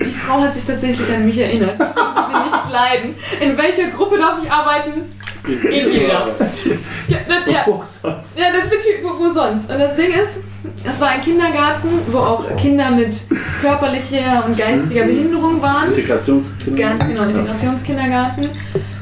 Die 0.00 0.10
Frau 0.10 0.40
hat 0.40 0.54
sich 0.54 0.64
tatsächlich 0.64 1.12
an 1.12 1.26
mich 1.26 1.38
erinnert. 1.38 1.74
Ich 1.74 1.78
konnte 1.78 2.20
sie 2.30 2.44
nicht 2.44 2.72
leiden. 2.72 3.14
In 3.40 3.58
welcher 3.58 3.88
Gruppe 3.88 4.16
darf 4.16 4.38
ich 4.42 4.50
arbeiten? 4.50 5.02
In 5.46 5.92
ihrer. 5.92 6.28
Ja, 7.06 7.18
das, 7.28 7.46
ja, 7.46 7.62
Wo 7.66 7.82
sonst? 7.84 8.38
ja, 8.38 8.46
das 8.50 8.70
wird 8.70 8.82
wo, 9.02 9.18
wo 9.18 9.28
sonst. 9.28 9.70
Und 9.70 9.78
das 9.78 9.94
Ding 9.96 10.12
ist, 10.12 10.44
es 10.84 11.00
war 11.00 11.08
ein 11.10 11.20
Kindergarten, 11.20 11.88
wo 12.08 12.18
auch 12.18 12.56
Kinder 12.56 12.90
mit 12.90 13.26
körperlicher 13.80 14.44
und 14.46 14.56
geistiger 14.56 15.04
Behinderung 15.04 15.60
waren. 15.60 15.88
Integrationskinder. 15.88 16.82
Ganz 16.82 17.06
genau, 17.06 17.22
Integrationskindergarten. 17.24 18.48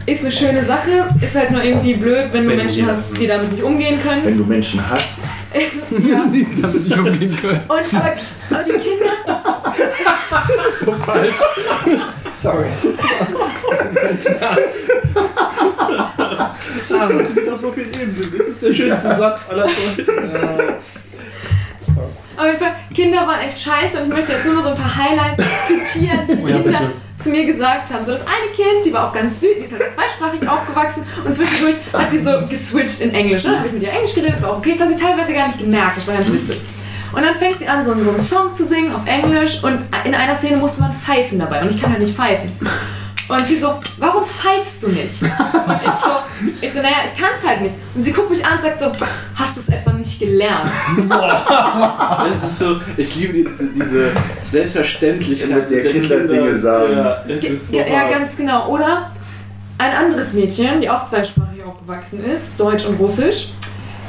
Ist 0.06 0.22
eine 0.22 0.32
schöne 0.32 0.62
Sache, 0.62 1.06
ist 1.22 1.34
halt 1.34 1.50
nur 1.50 1.62
irgendwie 1.64 1.94
blöd, 1.94 2.26
wenn 2.32 2.44
du 2.44 2.50
Wenn 2.50 2.56
Menschen 2.58 2.84
die- 2.84 2.90
hast, 2.90 3.18
die 3.18 3.26
damit 3.26 3.52
nicht 3.52 3.62
umgehen 3.62 3.98
können. 4.02 4.22
Wenn 4.24 4.36
du 4.36 4.44
Menschen 4.44 4.86
hasst, 4.90 5.22
die 5.90 6.60
damit 6.60 6.84
nicht 6.84 6.98
umgehen 6.98 7.36
können. 7.40 7.60
Und 7.68 7.94
aber, 7.94 8.12
aber 8.50 8.64
die 8.64 8.72
Kinder, 8.72 9.14
Das 10.48 10.66
ist 10.66 10.80
so 10.80 10.92
falsch. 10.92 11.36
Sorry. 12.34 12.66
Das 16.88 17.10
funktioniert 17.10 17.48
auf 17.52 17.60
so 17.60 17.72
vielen 17.72 17.88
Ebenen. 17.94 18.32
Das 18.36 18.48
ist 18.48 18.62
der 18.62 18.74
schönste 18.74 19.16
Satz 19.16 19.40
aller 19.48 19.66
Zeiten. 19.66 20.12
Auf 22.36 22.44
jeden 22.46 22.58
Fall, 22.58 22.72
Kinder 22.94 23.26
waren 23.26 23.40
echt 23.40 23.58
scheiße 23.60 23.98
und 24.02 24.08
ich 24.08 24.14
möchte 24.14 24.32
jetzt 24.32 24.44
nur 24.44 24.54
mal 24.54 24.62
so 24.62 24.70
ein 24.70 24.76
paar 24.76 24.94
Highlights 24.96 25.42
zitieren, 25.66 26.20
die 26.28 26.32
Oh 26.42 26.46
ja, 26.46 26.56
Kinder 26.56 26.70
bitte. 26.78 26.90
zu 27.16 27.30
mir 27.30 27.44
gesagt 27.46 27.92
haben. 27.92 28.04
So 28.04 28.12
das 28.12 28.26
eine 28.26 28.50
Kind, 28.54 28.84
die 28.84 28.92
war 28.92 29.08
auch 29.08 29.12
ganz 29.12 29.40
süß, 29.40 29.50
die 29.58 29.64
ist 29.64 29.72
halt 29.72 29.92
zweisprachig 29.94 30.48
aufgewachsen 30.48 31.04
und 31.24 31.34
zwischendurch 31.34 31.76
hat 31.92 32.10
die 32.12 32.18
so 32.18 32.30
geswitcht 32.48 33.00
in 33.00 33.14
Englisch. 33.14 33.44
Ne? 33.44 33.50
Dann 33.50 33.58
habe 33.60 33.68
ich 33.68 33.74
mit 33.74 33.82
ihr 33.82 33.90
Englisch 33.92 34.14
geredet, 34.14 34.40
war 34.42 34.50
auch 34.52 34.58
okay, 34.58 34.72
das 34.78 34.80
hat 34.88 34.96
sie 34.98 35.04
teilweise 35.04 35.32
gar 35.32 35.46
nicht 35.46 35.58
gemerkt, 35.58 35.96
das 35.98 36.06
war 36.06 36.14
ganz 36.14 36.30
witzig. 36.32 36.60
Und 37.12 37.22
dann 37.22 37.34
fängt 37.36 37.60
sie 37.60 37.68
an, 37.68 37.82
so, 37.84 37.92
einen- 37.92 38.02
so 38.02 38.10
einen 38.10 38.20
Song 38.20 38.52
zu 38.52 38.64
singen 38.64 38.92
auf 38.94 39.06
Englisch 39.06 39.62
und 39.62 39.80
in 40.04 40.14
einer 40.16 40.34
Szene 40.34 40.56
musste 40.56 40.80
man 40.80 40.92
pfeifen 40.92 41.38
dabei 41.38 41.62
und 41.62 41.72
ich 41.72 41.80
kann 41.80 41.92
halt 41.92 42.02
nicht 42.02 42.14
pfeifen. 42.16 42.50
Und 43.26 43.48
sie 43.48 43.56
so, 43.56 43.80
warum 43.98 44.24
pfeifst 44.24 44.82
du 44.82 44.88
nicht? 44.88 45.22
Und 45.22 45.80
ich 45.82 45.92
so, 45.92 46.10
ich 46.60 46.72
so, 46.72 46.82
naja, 46.82 46.96
ich 47.04 47.18
kann 47.18 47.30
es 47.36 47.46
halt 47.46 47.62
nicht. 47.62 47.74
Und 47.94 48.02
sie 48.02 48.12
guckt 48.12 48.30
mich 48.30 48.44
an 48.44 48.58
und 48.58 48.62
sagt 48.62 48.80
so, 48.80 48.92
hast 49.34 49.56
du 49.56 49.60
es 49.60 49.68
etwa 49.68 49.92
nicht 49.92 50.18
gelernt? 50.18 50.68
Es 52.28 52.44
ist 52.44 52.58
so, 52.58 52.76
ich 52.96 53.14
liebe 53.16 53.32
diese, 53.32 53.66
diese 53.68 54.10
Selbstverständlichkeit 54.50 55.70
Mit 55.70 55.70
der 55.70 55.92
Kinder 55.92 56.20
Dinge 56.20 56.54
sagen. 56.54 56.96
Ja, 56.96 57.22
so 57.28 57.76
ja, 57.76 57.86
ja, 57.86 58.08
ganz 58.10 58.36
genau. 58.36 58.68
Oder 58.68 59.10
ein 59.78 59.92
anderes 59.92 60.34
Mädchen, 60.34 60.80
die 60.80 60.90
auch 60.90 61.04
zweisprachig 61.04 61.62
aufgewachsen 61.64 62.24
ist, 62.24 62.58
Deutsch 62.60 62.84
und 62.86 62.98
Russisch. 63.00 63.48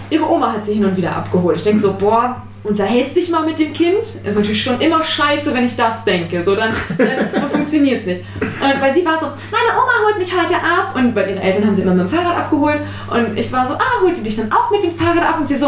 Ihre 0.10 0.30
Oma 0.30 0.54
hat 0.54 0.66
sie 0.66 0.74
hin 0.74 0.86
und 0.86 0.96
wieder 0.96 1.16
abgeholt. 1.16 1.58
Ich 1.58 1.64
denke 1.64 1.80
so, 1.80 1.94
boah, 1.94 2.42
unterhältst 2.64 3.16
dich 3.16 3.30
mal 3.30 3.46
mit 3.46 3.60
dem 3.60 3.74
Kind. 3.74 4.02
Ist 4.02 4.36
natürlich 4.36 4.62
schon 4.62 4.82
immer 4.82 5.02
scheiße, 5.04 5.54
wenn 5.54 5.66
ich 5.66 5.76
das 5.76 6.04
denke. 6.06 6.44
So, 6.44 6.56
dann, 6.56 6.74
dann, 6.98 7.50
funktioniert 7.50 8.00
es 8.00 8.06
nicht. 8.06 8.22
Und 8.40 8.82
weil 8.82 8.94
sie 8.94 9.06
war 9.06 9.20
so, 9.20 9.28
meine 9.52 9.72
Oma 9.74 10.06
holt 10.06 10.18
mich 10.18 10.32
heute 10.34 10.56
ab. 10.56 10.96
Und 10.96 11.16
weil 11.16 11.30
ihre 11.30 11.42
Eltern 11.42 11.66
haben 11.66 11.76
sie 11.76 11.82
immer 11.84 11.94
mit 11.94 12.08
dem 12.08 12.10
Fahrrad 12.10 12.36
abgeholt. 12.38 12.82
Und 13.10 13.38
ich 13.38 13.52
war 13.52 13.68
so, 13.68 13.76
ah, 13.76 14.02
holt 14.02 14.18
die 14.18 14.24
dich 14.24 14.36
dann 14.36 14.52
auch 14.52 14.72
mit 14.72 14.84
dem 14.84 14.94
Fahrrad 14.94 15.24
ab? 15.24 15.40
Und 15.40 15.48
sie 15.48 15.56
so, 15.56 15.68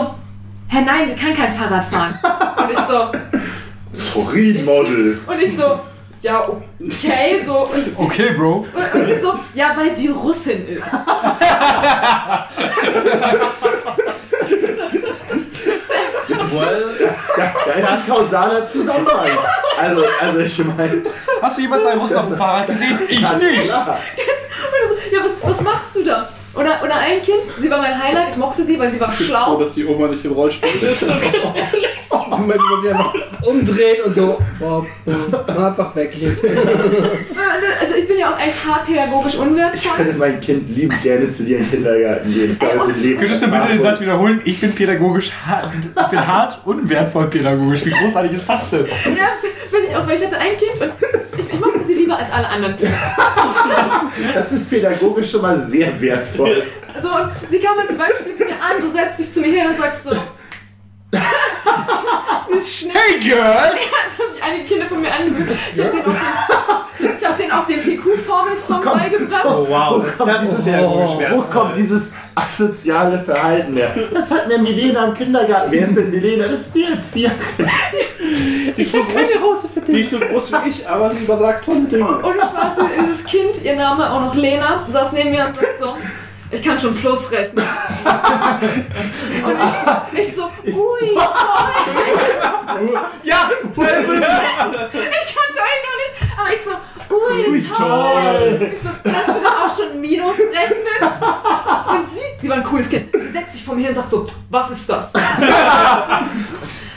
hä, 0.68 0.82
nein, 0.86 1.08
sie 1.08 1.16
kann 1.16 1.34
kein 1.34 1.52
Fahrrad 1.52 1.86
fahren. 1.86 2.18
Und 2.64 2.72
ich 2.72 2.80
so, 2.80 3.12
sorry, 3.94 4.62
Model. 4.66 5.20
und 5.26 5.42
ich 5.42 5.56
so, 5.56 5.80
ja, 6.22 6.48
okay, 6.48 7.42
so. 7.44 7.68
Und 7.68 7.76
sie, 7.76 7.92
Okay, 7.96 8.34
Bro. 8.36 8.66
und, 8.74 9.02
und 9.02 9.08
sie 9.08 9.20
so, 9.20 9.34
ja, 9.54 9.76
weil 9.78 9.96
sie 9.96 10.08
Russin 10.08 10.68
ist. 10.68 10.88
Da, 16.56 17.54
da 17.66 17.72
ist 17.74 17.88
ein 17.90 18.08
kausaler 18.08 18.64
Zusammenhang. 18.66 19.30
Also, 19.80 20.04
also 20.22 20.40
ich 20.40 20.58
meine, 20.66 21.04
Hast 21.42 21.58
du 21.58 21.62
jemals 21.62 21.86
einen 21.86 22.00
Russen 22.02 22.18
auf 22.18 22.28
dem 22.28 22.38
Fahrrad 22.38 22.68
gesehen? 22.68 23.00
Ich 23.08 23.20
nicht. 23.20 23.64
klar. 23.66 23.98
Und 24.18 24.90
so, 24.90 25.16
ja, 25.16 25.22
was, 25.24 25.32
was 25.50 25.62
machst 25.62 25.96
du 25.96 26.04
da? 26.04 26.30
Oder, 26.54 26.80
oder 26.84 26.96
ein 26.96 27.22
Kind, 27.22 27.44
sie 27.60 27.70
war 27.70 27.78
mein 27.78 28.02
Highlight, 28.02 28.30
ich 28.32 28.38
mochte 28.38 28.64
sie, 28.64 28.80
weil 28.80 28.90
sie 28.90 29.00
war 29.00 29.12
froh, 29.12 29.24
schlau. 29.24 29.60
dass 29.60 29.74
die 29.76 29.86
Oma 29.86 30.08
nicht 30.08 30.26
im 30.26 30.32
Rollstuhl 30.32 30.68
ist. 30.82 31.06
Moment, 32.30 32.60
wo 32.60 32.82
sich 32.82 32.92
einfach 32.92 33.14
umdreht 33.46 34.04
und 34.04 34.16
so 34.16 34.40
boah, 34.60 34.86
boah, 35.06 35.68
einfach 35.68 35.96
weglegt. 35.96 36.44
Ich 38.18 38.24
bin 38.24 38.32
ja 38.32 38.36
auch 38.36 38.40
echt 38.40 38.66
hart 38.66 38.88
pädagogisch 38.88 39.36
Ich 39.36 39.40
unwertvoll. 39.40 40.06
würde 40.06 40.18
mein 40.18 40.40
Kind 40.40 40.68
liebend 40.72 41.04
gerne 41.04 41.28
zu 41.28 41.44
dir 41.44 41.58
in 41.60 41.66
den 41.66 41.70
Kindergarten 41.70 42.34
gehen. 42.34 42.54
Ich. 42.54 42.60
Könntest 43.20 43.44
du 43.44 43.48
bitte 43.52 43.68
den 43.68 43.80
Satz 43.80 44.02
wiederholen? 44.02 44.42
Ich 44.44 44.60
bin 44.60 44.74
pädagogisch 44.74 45.32
hart, 45.46 45.70
ich 45.76 46.08
bin 46.08 46.28
hart 46.28 46.60
und 46.66 46.90
wertvoll 46.90 47.30
pädagogisch. 47.30 47.86
Wie 47.86 47.92
großartig 47.92 48.32
ist 48.32 48.50
das 48.50 48.72
denn? 48.72 48.88
Ja, 48.88 49.28
bin 49.72 49.82
ich 49.88 49.96
auch, 49.96 50.08
weil 50.08 50.18
ich 50.18 50.26
hatte 50.26 50.40
ein 50.40 50.58
Kind 50.58 50.82
und 50.82 50.92
ich, 51.38 51.54
ich 51.54 51.60
mochte 51.60 51.78
sie 51.78 51.94
lieber 51.94 52.18
als 52.18 52.32
alle 52.32 52.50
anderen 52.50 52.76
Kinder. 52.76 52.98
Das 54.34 54.52
ist 54.52 54.68
pädagogisch 54.68 55.30
schon 55.30 55.44
mal 55.44 55.56
sehr 55.60 56.02
wertvoll. 56.02 56.64
So, 57.00 57.10
und 57.10 57.30
sie 57.48 57.60
kam 57.60 57.78
dann 57.78 57.88
zum 57.88 58.00
Beispiel 58.00 58.34
zu 58.34 58.46
mir 58.46 58.60
an, 58.60 58.82
so 58.82 58.90
setzt 58.90 59.20
sich 59.20 59.32
zu 59.32 59.42
mir 59.42 59.52
hin 59.62 59.68
und 59.68 59.78
sagt 59.78 60.02
so. 60.02 60.10
Ist 62.58 62.80
schnell. 62.80 62.96
Hey, 62.96 63.20
Girl! 63.20 63.38
Ja, 63.44 63.72
das 63.72 64.18
haben 64.18 64.32
sich 64.34 64.44
einige 64.44 64.66
Kinder 64.66 64.88
von 64.88 65.00
mir 65.02 65.14
angewöhnt. 65.14 65.52
Ich 65.52 65.76
denen 65.76 65.92
auch 65.92 65.94
den, 66.04 66.12
ich 66.12 66.16
hab 67.28 67.38
denen 67.38 67.52
auch 67.52 67.66
den 67.66 67.82
PQ-Formel-Song 67.82 68.82
beigebracht. 68.84 69.46
Oh 69.46 69.66
wow, 69.70 70.04
Wo 70.04 70.18
kommt 70.24 70.30
das 70.34 70.44
ist 70.44 70.50
dieses- 70.52 70.64
sehr 70.66 70.82
Oh, 70.88 71.18
gut. 71.18 71.26
Wo 71.32 71.42
kommt 71.42 71.76
dieses 71.78 72.12
asoziale 72.36 73.20
Verhalten 73.20 73.76
her? 73.76 73.90
Das 74.14 74.32
hat 74.32 74.48
mir 74.48 74.58
Milena 74.60 75.06
im 75.06 75.14
Kindergarten. 75.14 75.72
Wer 75.72 75.82
ist 75.82 75.96
denn 75.96 76.10
Milena? 76.12 76.48
Das 76.48 76.62
ist 76.62 76.76
die 76.76 76.84
Erzieherin. 76.86 77.38
Die 78.78 78.82
ist 78.82 78.92
so 78.92 79.00
groß, 79.04 79.68
die 79.88 80.02
ist 80.02 80.12
so 80.12 80.20
groß 80.20 80.52
wie 80.52 80.70
ich, 80.70 80.88
aber 80.88 81.12
sie 81.12 81.20
übersagt 81.20 81.66
tolle 81.66 81.82
Dinge. 81.82 82.06
Und 82.18 82.36
ich 82.36 82.42
war 82.42 82.74
so, 82.76 82.84
dieses 83.00 83.24
Kind, 83.26 83.64
ihr 83.64 83.76
Name 83.76 84.10
auch 84.12 84.22
noch 84.22 84.36
Lena, 84.36 84.86
saß 84.88 85.14
neben 85.14 85.32
mir 85.32 85.46
und 85.46 85.56
sagt 85.56 85.78
so, 85.80 85.96
ich 86.50 86.64
kann 86.64 86.80
schon 86.80 86.94
Plus 86.96 87.30
rechnen. 87.32 87.66
Und 89.46 89.54
ich, 90.14 90.20
ich 90.28 90.36
so, 90.36 90.44
ui, 90.66 91.16
toll. 91.16 93.00
Ja, 93.24 93.50
das 93.76 94.00
ist 94.00 94.08
Ich 94.14 95.36
kannte 95.36 95.60
euch 95.60 95.82
noch 95.84 95.98
nicht, 96.00 96.14
aber 96.40 96.54
ich 96.54 96.62
so, 96.62 96.72
ui, 97.10 97.64
toll. 97.78 98.72
Ich 98.74 98.80
so, 98.82 98.90
kannst 99.04 99.28
du 99.30 99.44
da 99.44 99.66
auch 99.66 99.76
schon 99.76 100.00
Minus 100.02 100.38
rechnen? 100.38 101.12
Und 101.90 102.10
sie, 102.10 102.20
sie 102.42 102.50
war 102.50 102.58
ein 102.58 102.64
cooles 102.64 102.90
Kind, 102.90 103.06
sie 103.14 103.28
setzt 103.28 103.54
sich 103.54 103.64
vor 103.64 103.76
mir 103.76 103.82
hin 103.82 103.90
und 103.90 103.96
sagt 103.96 104.10
so, 104.12 104.26
was 104.50 104.70
ist 104.72 104.90
das? 104.90 105.14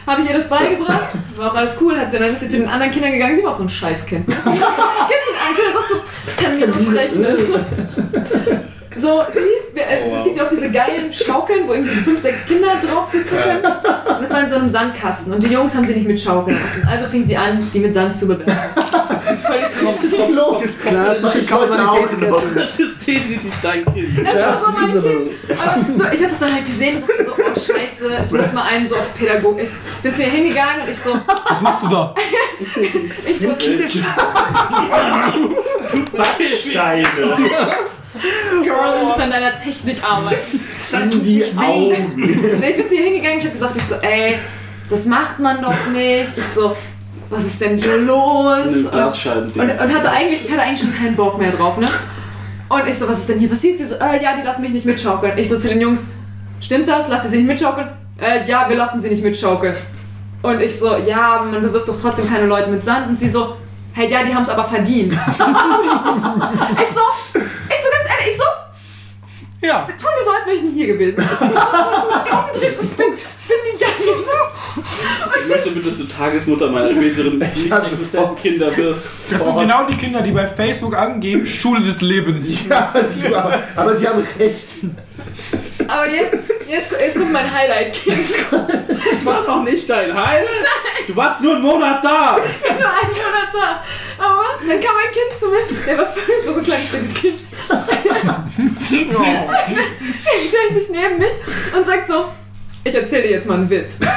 Habe 0.06 0.22
ich 0.22 0.28
ihr 0.28 0.34
das 0.36 0.48
beigebracht, 0.48 1.08
war 1.36 1.52
auch 1.52 1.54
alles 1.54 1.74
cool, 1.80 1.96
hat 1.98 2.10
sie, 2.10 2.18
dann 2.18 2.30
ist 2.34 2.40
sie 2.40 2.48
zu 2.48 2.56
den 2.58 2.68
anderen 2.68 2.90
Kindern 2.92 3.12
gegangen, 3.12 3.36
sie 3.36 3.44
war 3.44 3.50
auch 3.52 3.56
so 3.56 3.62
ein 3.64 3.68
Scheißkind. 3.68 4.28
Zu 4.30 4.50
den 4.50 4.62
anderen 4.62 5.54
Kindern 5.54 5.74
und 5.76 5.88
sagt 5.88 5.88
so, 5.88 5.96
ich 6.26 6.36
kann 6.36 6.58
Minus 6.58 6.94
rechnen. 6.94 7.36
So, 8.96 9.22
sie, 9.32 9.38
wir- 9.74 9.84
es, 9.88 10.12
es 10.18 10.24
gibt 10.24 10.36
ja 10.36 10.44
auch 10.44 10.50
diese 10.50 10.70
geilen 10.70 11.12
Schaukeln, 11.12 11.66
wo 11.68 11.72
irgendwie 11.74 11.94
fünf, 11.94 12.20
sechs 12.20 12.44
Kinder 12.44 12.68
drauf 12.86 13.08
sitzen 13.10 13.34
können. 13.42 13.64
Und 13.64 14.20
das 14.22 14.30
war 14.30 14.40
in 14.42 14.48
so 14.48 14.56
einem 14.56 14.68
Sandkasten. 14.68 15.32
Und 15.32 15.42
die 15.42 15.48
Jungs 15.48 15.74
haben 15.74 15.86
sie 15.86 15.94
nicht 15.94 16.06
mitschaukeln 16.06 16.58
lassen. 16.60 16.86
Also 16.86 17.06
fing 17.06 17.24
sie 17.24 17.36
an, 17.36 17.70
die 17.72 17.78
mit 17.78 17.94
Sand 17.94 18.16
zu 18.18 18.26
bewerfen. 18.28 18.52
Das 19.84 20.04
ist 20.04 20.18
doch 20.18 20.28
logisch. 20.28 20.70
Klassische 20.84 21.44
Kausalitätskette. 21.44 22.42
Das 22.54 22.78
ist 22.78 23.06
definitiv 23.06 23.52
dein 23.62 23.84
Kind. 23.84 24.26
Das 24.26 24.34
war 24.34 24.56
so 24.56 24.70
mein. 24.72 25.02
Kind. 25.02 25.30
Aber 25.48 25.84
so, 25.96 26.04
ich 26.12 26.20
habe 26.20 26.28
das 26.30 26.38
dann 26.38 26.54
halt 26.54 26.66
gesehen 26.66 26.96
und 26.96 27.08
dachte 27.08 27.24
so, 27.24 27.32
oh 27.32 27.54
scheiße, 27.54 28.10
ich 28.24 28.30
muss 28.30 28.52
mal 28.52 28.62
einen 28.62 28.88
so 28.88 28.94
auf 28.96 29.14
Pädagog. 29.16 29.60
Ich 29.60 29.70
bin 30.02 30.12
zu 30.12 30.22
ihr 30.22 30.28
hingegangen 30.28 30.82
und 30.84 30.90
ich 30.90 30.98
so, 30.98 31.12
Was 31.48 31.60
machst 31.60 31.82
du 31.82 31.88
da? 31.88 32.14
ich 33.26 33.38
so, 33.38 33.54
Steine 36.70 37.08
Girl, 38.62 38.98
du 38.98 39.04
musst 39.06 39.20
an 39.20 39.30
deiner 39.30 39.58
Technik 39.62 40.02
arbeiten. 40.02 40.60
in 40.92 41.24
die 41.24 41.44
Augen. 41.56 42.12
Nee, 42.60 42.70
ich 42.70 42.76
bin 42.76 42.88
zu 42.88 42.94
ihr 42.96 43.04
hingegangen, 43.04 43.38
ich 43.38 43.44
habe 43.44 43.54
gesagt, 43.54 43.76
ich 43.76 43.84
so, 43.84 43.94
ey, 43.96 44.38
das 44.90 45.06
macht 45.06 45.38
man 45.38 45.62
doch 45.62 45.86
nicht. 45.94 46.36
Ich 46.36 46.44
so, 46.44 46.76
was 47.30 47.46
ist 47.46 47.60
denn 47.60 47.76
hier 47.76 47.98
los? 47.98 48.66
Und, 48.66 49.56
und, 49.56 49.70
und 49.70 49.94
hatte 49.94 50.10
eigentlich, 50.10 50.42
ich 50.42 50.50
hatte 50.50 50.62
eigentlich 50.62 50.80
schon 50.80 50.92
keinen 50.92 51.14
Bock 51.16 51.38
mehr 51.38 51.52
drauf, 51.52 51.78
ne? 51.78 51.88
Und 52.68 52.86
ich 52.86 52.98
so, 52.98 53.08
was 53.08 53.18
ist 53.18 53.28
denn 53.28 53.38
hier 53.38 53.48
passiert? 53.48 53.78
Sie 53.78 53.86
so, 53.86 53.94
äh, 53.96 54.22
ja, 54.22 54.36
die 54.36 54.42
lassen 54.42 54.62
mich 54.62 54.72
nicht 54.72 54.86
mitschaukeln. 54.86 55.38
Ich 55.38 55.48
so 55.48 55.58
zu 55.58 55.68
den 55.68 55.80
Jungs, 55.80 56.08
stimmt 56.60 56.88
das? 56.88 57.08
Lasst 57.08 57.24
ihr 57.24 57.30
sie 57.30 57.36
nicht 57.38 57.46
mitschaukeln? 57.46 57.88
Äh, 58.20 58.44
ja, 58.46 58.68
wir 58.68 58.76
lassen 58.76 59.00
sie 59.00 59.08
nicht 59.08 59.22
mitschaukeln. 59.22 59.74
Und 60.42 60.60
ich 60.60 60.78
so, 60.78 60.96
ja, 60.96 61.42
man 61.50 61.62
bewirft 61.62 61.88
doch 61.88 62.00
trotzdem 62.00 62.28
keine 62.28 62.46
Leute 62.46 62.70
mit 62.70 62.82
Sand. 62.82 63.08
Und 63.08 63.18
sie 63.18 63.28
so, 63.28 63.56
hey, 63.92 64.10
ja, 64.10 64.22
die 64.22 64.34
haben 64.34 64.42
es 64.42 64.48
aber 64.48 64.64
verdient. 64.64 65.12
ich 65.12 65.18
so, 65.18 67.00
ich 67.34 67.38
so 67.38 67.90
ganz 67.90 68.08
ehrlich, 68.08 68.28
ich 68.28 68.36
so, 68.36 68.44
Ja. 69.66 69.82
tun 69.82 69.96
die 69.98 70.24
so, 70.24 70.30
als 70.30 70.46
wäre 70.46 70.56
ich 70.56 70.62
nie 70.62 70.72
hier 70.72 70.86
gewesen. 70.88 71.16
die 71.40 72.30
umgedreht 72.30 72.96
bin 72.96 73.14
gegangen. 73.72 74.24
Ich 75.40 75.48
möchte 75.48 75.70
bitte, 75.70 75.86
dass 75.88 75.98
du 75.98 76.04
Tagesmutter 76.04 76.70
meiner 76.70 76.90
späteren 76.90 77.38
nicht 77.54 77.70
hatte 77.72 77.90
existenten 77.90 78.36
Kinder 78.36 78.76
wirst. 78.76 79.10
Das 79.30 79.42
sind 79.42 79.58
genau 79.58 79.86
die 79.86 79.96
Kinder, 79.96 80.22
die 80.22 80.30
bei 80.30 80.46
Facebook 80.46 80.96
angeben, 80.96 81.46
Schule 81.46 81.80
des 81.80 82.00
Lebens. 82.02 82.60
Ja, 82.70 82.92
sie, 83.04 83.26
aber, 83.34 83.60
aber 83.74 83.96
sie 83.96 84.06
haben 84.06 84.24
recht. 84.38 84.68
Aber 85.88 86.06
jetzt, 86.06 86.44
jetzt, 86.68 86.92
jetzt 86.92 87.16
kommt 87.16 87.32
mein 87.32 87.52
Highlight-Kind. 87.52 88.26
Das 89.10 89.26
war 89.26 89.42
noch 89.44 89.64
nicht 89.64 89.90
dein 89.90 90.14
Highlight. 90.14 90.48
Du 91.08 91.16
warst 91.16 91.40
nur 91.40 91.54
einen 91.54 91.62
Monat 91.62 92.04
da. 92.04 92.36
nur 92.36 92.44
ein 92.44 93.08
Monat 93.08 93.50
da. 93.52 93.82
Aber 94.24 94.44
dann 94.60 94.80
kam 94.80 94.94
ein 94.96 95.10
Kind 95.10 95.36
zu 95.36 95.48
mir, 95.48 95.84
der 95.86 95.98
war 95.98 96.06
völlig, 96.06 96.38
das 96.38 96.46
war 96.46 96.52
so 96.52 96.60
ein 96.60 96.64
kleines 96.64 96.90
dickes 96.92 97.14
Kind. 97.14 97.44
stellt 100.46 100.74
sich 100.74 100.90
neben 100.90 101.18
mich 101.18 101.32
und 101.76 101.86
sagt 101.86 102.06
so, 102.08 102.26
ich 102.90 102.96
erzähle 102.96 103.22
dir 103.22 103.30
jetzt 103.30 103.48
mal 103.48 103.54
einen 103.54 103.70
Witz. 103.70 104.00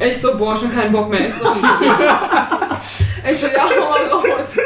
Ich 0.00 0.20
so, 0.20 0.36
boah, 0.36 0.56
schon 0.56 0.74
keinen 0.74 0.90
Bock 0.90 1.08
mehr. 1.08 1.28
Ich 1.28 1.34
so, 1.34 1.46
ich 3.30 3.38
so 3.38 3.46
ja, 3.46 3.62
hau 3.62 3.90
mal 3.90 4.04
raus. 4.08 4.56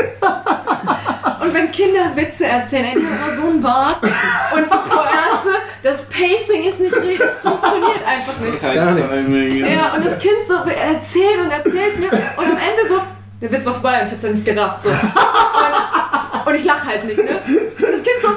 Und 1.43 1.55
wenn 1.55 1.71
Kinder 1.71 2.17
Witze 2.17 2.47
erzählen, 2.47 2.87
ey, 2.87 2.95
die 2.95 3.07
haben 3.07 3.15
immer 3.15 3.37
so 3.37 3.49
einen 3.49 3.61
Bart 3.61 4.03
und 4.03 4.65
die 4.65 4.89
Pointe, 4.89 5.59
das 5.83 6.07
Pacing 6.07 6.65
ist 6.65 6.81
nicht 6.81 6.97
richtig, 6.97 7.19
das 7.19 7.35
funktioniert 7.41 8.07
einfach 8.07 8.41
nicht. 8.41 8.61
Gar 8.63 8.93
nichts. 8.93 9.71
Ja, 9.71 9.93
und 9.95 10.05
das 10.05 10.19
Kind 10.19 10.47
so 10.47 10.55
erzählt 10.55 11.41
und 11.45 11.51
erzählt 11.51 12.01
mir 12.01 12.11
und 12.11 12.47
am 12.47 12.57
Ende 12.57 12.89
so, 12.89 13.01
der 13.43 13.53
Witz 13.53 13.67
war 13.67 13.75
vorbei 13.75 14.01
und 14.01 14.07
ich 14.07 14.13
hab's 14.13 14.23
ja 14.23 14.31
nicht 14.31 14.47
gerafft. 14.47 14.83
So. 14.85 14.89
Und, 14.89 16.47
und 16.47 16.55
ich 16.55 16.65
lach 16.65 16.87
halt 16.87 17.05
nicht, 17.05 17.19
ne? 17.19 17.39
Und 17.47 17.93
das 17.93 18.03
Kind 18.03 18.17
so, 18.23 18.29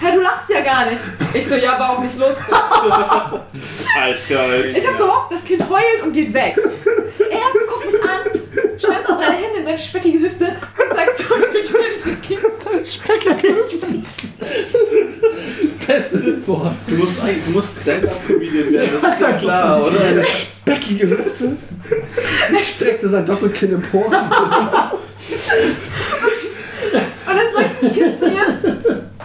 hä, 0.00 0.12
du 0.14 0.20
lachst 0.20 0.48
ja 0.50 0.60
gar 0.60 0.86
nicht. 0.90 1.00
Ich 1.34 1.46
so, 1.46 1.54
ja, 1.56 1.78
war 1.78 1.90
auch 1.90 2.02
nicht 2.02 2.18
lustig. 2.18 2.46
Eiskalt. 4.00 4.76
Ich 4.76 4.86
habe 4.86 4.96
gehofft, 4.98 5.32
das 5.32 5.44
Kind 5.44 5.62
heult 5.68 6.02
und 6.02 6.12
geht 6.12 6.32
weg. 6.32 6.56
Er 6.56 7.66
guckt 7.66 7.86
mich 7.92 8.02
an, 8.02 8.78
schreibt 8.78 9.06
so 9.06 9.14
seine 9.14 9.34
Hände 9.36 9.58
in 9.58 9.64
seine 9.64 9.78
speckige 9.78 10.18
Hüfte 10.20 10.44
und 10.46 10.96
sagt 10.96 11.16
so, 11.18 11.24
ich 11.36 11.52
bin 11.52 11.62
ständig 11.62 12.02
das 12.04 12.20
Kind. 12.22 12.40
Speckige 12.86 13.54
Hüfte. 13.56 13.86
Beste 15.86 16.46
Wort. 16.48 16.72
Du 16.86 16.94
musst, 16.96 17.22
eigentlich- 17.22 17.44
du 17.44 17.50
musst 17.50 17.82
Stand-Up-Comedian 17.82 18.72
werden, 18.72 18.90
das 19.02 19.14
ist 19.14 19.20
ja 19.20 19.32
klar, 19.32 19.86
oder? 19.86 20.00
Eine 20.04 20.24
speckige 20.24 21.08
Hüfte. 21.10 21.56
Streckte 22.60 23.08
sein 23.08 23.24
Doppelkinn 23.24 23.74
empor. 23.74 24.06
Und 24.06 24.12
dann 27.26 27.52
sagt 27.52 27.82
das 27.82 27.92
Kind 27.92 28.18
zu 28.18 28.26
mir, 28.28 28.75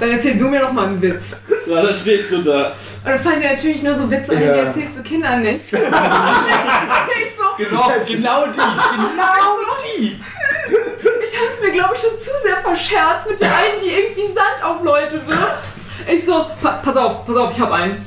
dann 0.02 0.10
erzähl 0.10 0.36
du 0.36 0.48
mir 0.48 0.60
doch 0.62 0.72
mal 0.72 0.88
einen 0.88 1.00
Witz. 1.00 1.38
Ja, 1.68 1.84
dann 1.84 1.94
stehst 1.94 2.32
du 2.32 2.42
da. 2.42 2.70
Und 2.72 2.76
dann 3.06 3.20
fallen 3.20 3.40
dir 3.40 3.52
natürlich 3.52 3.84
nur 3.84 3.94
so 3.94 4.10
Witze 4.10 4.36
ein, 4.36 4.44
Ja. 4.44 4.54
die 4.54 4.60
erzählst 4.62 4.98
du 4.98 5.04
Kindern 5.04 5.44
nicht. 5.44 5.66
ich 5.72 5.78
so, 7.38 7.44
Genau, 7.64 7.92
genau 8.08 8.46
die. 8.48 8.58
Genau 8.58 9.76
die. 9.86 10.20
Ich 11.24 11.38
habe 11.38 11.48
es 11.54 11.62
mir, 11.62 11.72
glaube 11.72 11.94
ich, 11.94 12.02
schon 12.02 12.18
zu 12.18 12.32
sehr 12.44 12.58
verscherzt 12.64 13.30
mit 13.30 13.40
der 13.40 13.50
einen, 13.56 13.80
die 13.84 13.90
irgendwie 13.90 14.26
Sand 14.26 14.64
auf 14.64 14.84
Leute 14.84 15.22
wirft. 15.28 15.64
Ich 16.12 16.26
so, 16.26 16.48
pa 16.62 16.82
pass 16.84 16.98
auf, 16.98 17.24
pass 17.28 17.38
auf, 17.38 17.52
ich 17.54 17.60
habe 17.62 17.76
einen. 17.76 18.04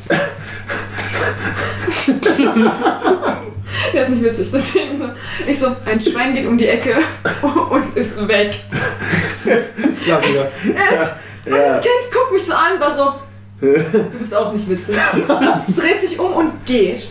Der 3.93 4.03
ist 4.03 4.09
nicht 4.11 4.25
witzig, 4.25 4.49
deswegen 4.53 4.99
so. 4.99 5.11
Ich 5.47 5.59
so, 5.61 5.77
ein 5.87 6.01
Schwein 6.01 6.35
geht 6.35 6.47
um 6.47 6.59
die 6.59 6.67
Ecke 6.67 6.97
und 7.71 7.97
ist 7.97 8.27
weg. 8.27 8.57
Klassiker. 10.05 10.51
Er 10.75 11.17
ist, 11.45 11.53
und 11.53 11.59
das 11.59 11.81
Kind 11.81 12.13
guckt 12.13 12.33
mich 12.33 12.45
so 12.45 12.55
an, 12.55 12.81
war 12.81 12.93
so, 12.93 13.15
du 13.61 14.19
bist 14.19 14.35
auch 14.35 14.53
nicht 14.53 14.69
witzig. 14.69 14.97
Dreht 15.77 16.01
sich 16.01 16.19
um 16.19 16.33
und 16.33 16.67
geht. 16.67 17.09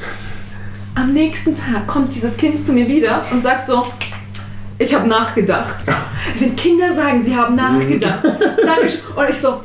Am 0.96 1.12
nächsten 1.14 1.56
Tag 1.56 1.88
kommt 1.88 2.14
dieses 2.14 2.38
Kind 2.38 2.66
zu 2.66 2.74
mir 2.74 2.88
wieder 2.88 3.26
und 3.32 3.42
sagt 3.42 3.68
so, 3.68 3.88
ich 4.78 4.94
habe 4.94 5.08
nachgedacht. 5.08 5.78
Wenn 6.40 6.56
Kinder 6.56 6.94
sagen, 6.94 7.24
sie 7.24 7.36
haben 7.36 7.56
nachgedacht, 7.56 8.24
dann 8.24 8.86
ich, 8.86 9.00
und 9.16 9.30
ich 9.30 9.38
so, 9.38 9.64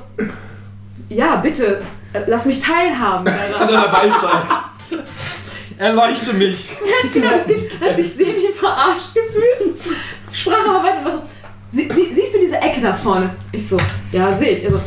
ja, 1.09 1.37
bitte, 1.37 1.83
lass 2.27 2.47
mich 2.47 2.59
teilhaben 2.59 3.25
daran. 3.51 3.69
Deiner 3.69 3.93
Weisheit. 3.93 4.47
Erleuchte 5.79 6.33
mich. 6.33 6.77
Ganz 7.03 7.13
genau, 7.13 7.31
das 7.31 7.47
Kind 7.47 7.81
hat 7.81 7.97
sich 7.97 8.13
semi 8.15 8.53
verarscht 8.53 9.15
gefühlt. 9.15 9.77
Sprach 10.33 10.67
aber 10.69 10.83
weiter 10.83 11.05
war 11.05 11.11
so, 11.11 11.23
sie, 11.73 11.89
sie, 11.93 12.15
siehst 12.15 12.35
du 12.35 12.39
diese 12.41 12.57
Ecke 12.57 12.81
da 12.81 12.93
vorne? 12.95 13.31
Ich 13.53 13.69
so, 13.69 13.77
ja, 14.13 14.33
sehe 14.33 14.51
ich. 14.51 14.65
Also, 14.65 14.81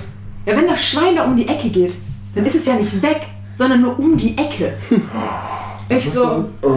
ja, 0.45 0.55
wenn 0.55 0.67
das 0.67 0.83
Schwein 0.83 1.15
da 1.15 1.23
um 1.23 1.35
die 1.35 1.47
Ecke 1.47 1.69
geht, 1.69 1.93
dann 2.35 2.45
ist 2.45 2.55
es 2.55 2.65
ja 2.65 2.75
nicht 2.75 3.01
weg, 3.01 3.21
sondern 3.51 3.81
nur 3.81 3.97
um 3.99 4.15
die 4.17 4.37
Ecke. 4.37 4.73
Ich 5.93 6.09
so, 6.09 6.45
ich 6.61 6.67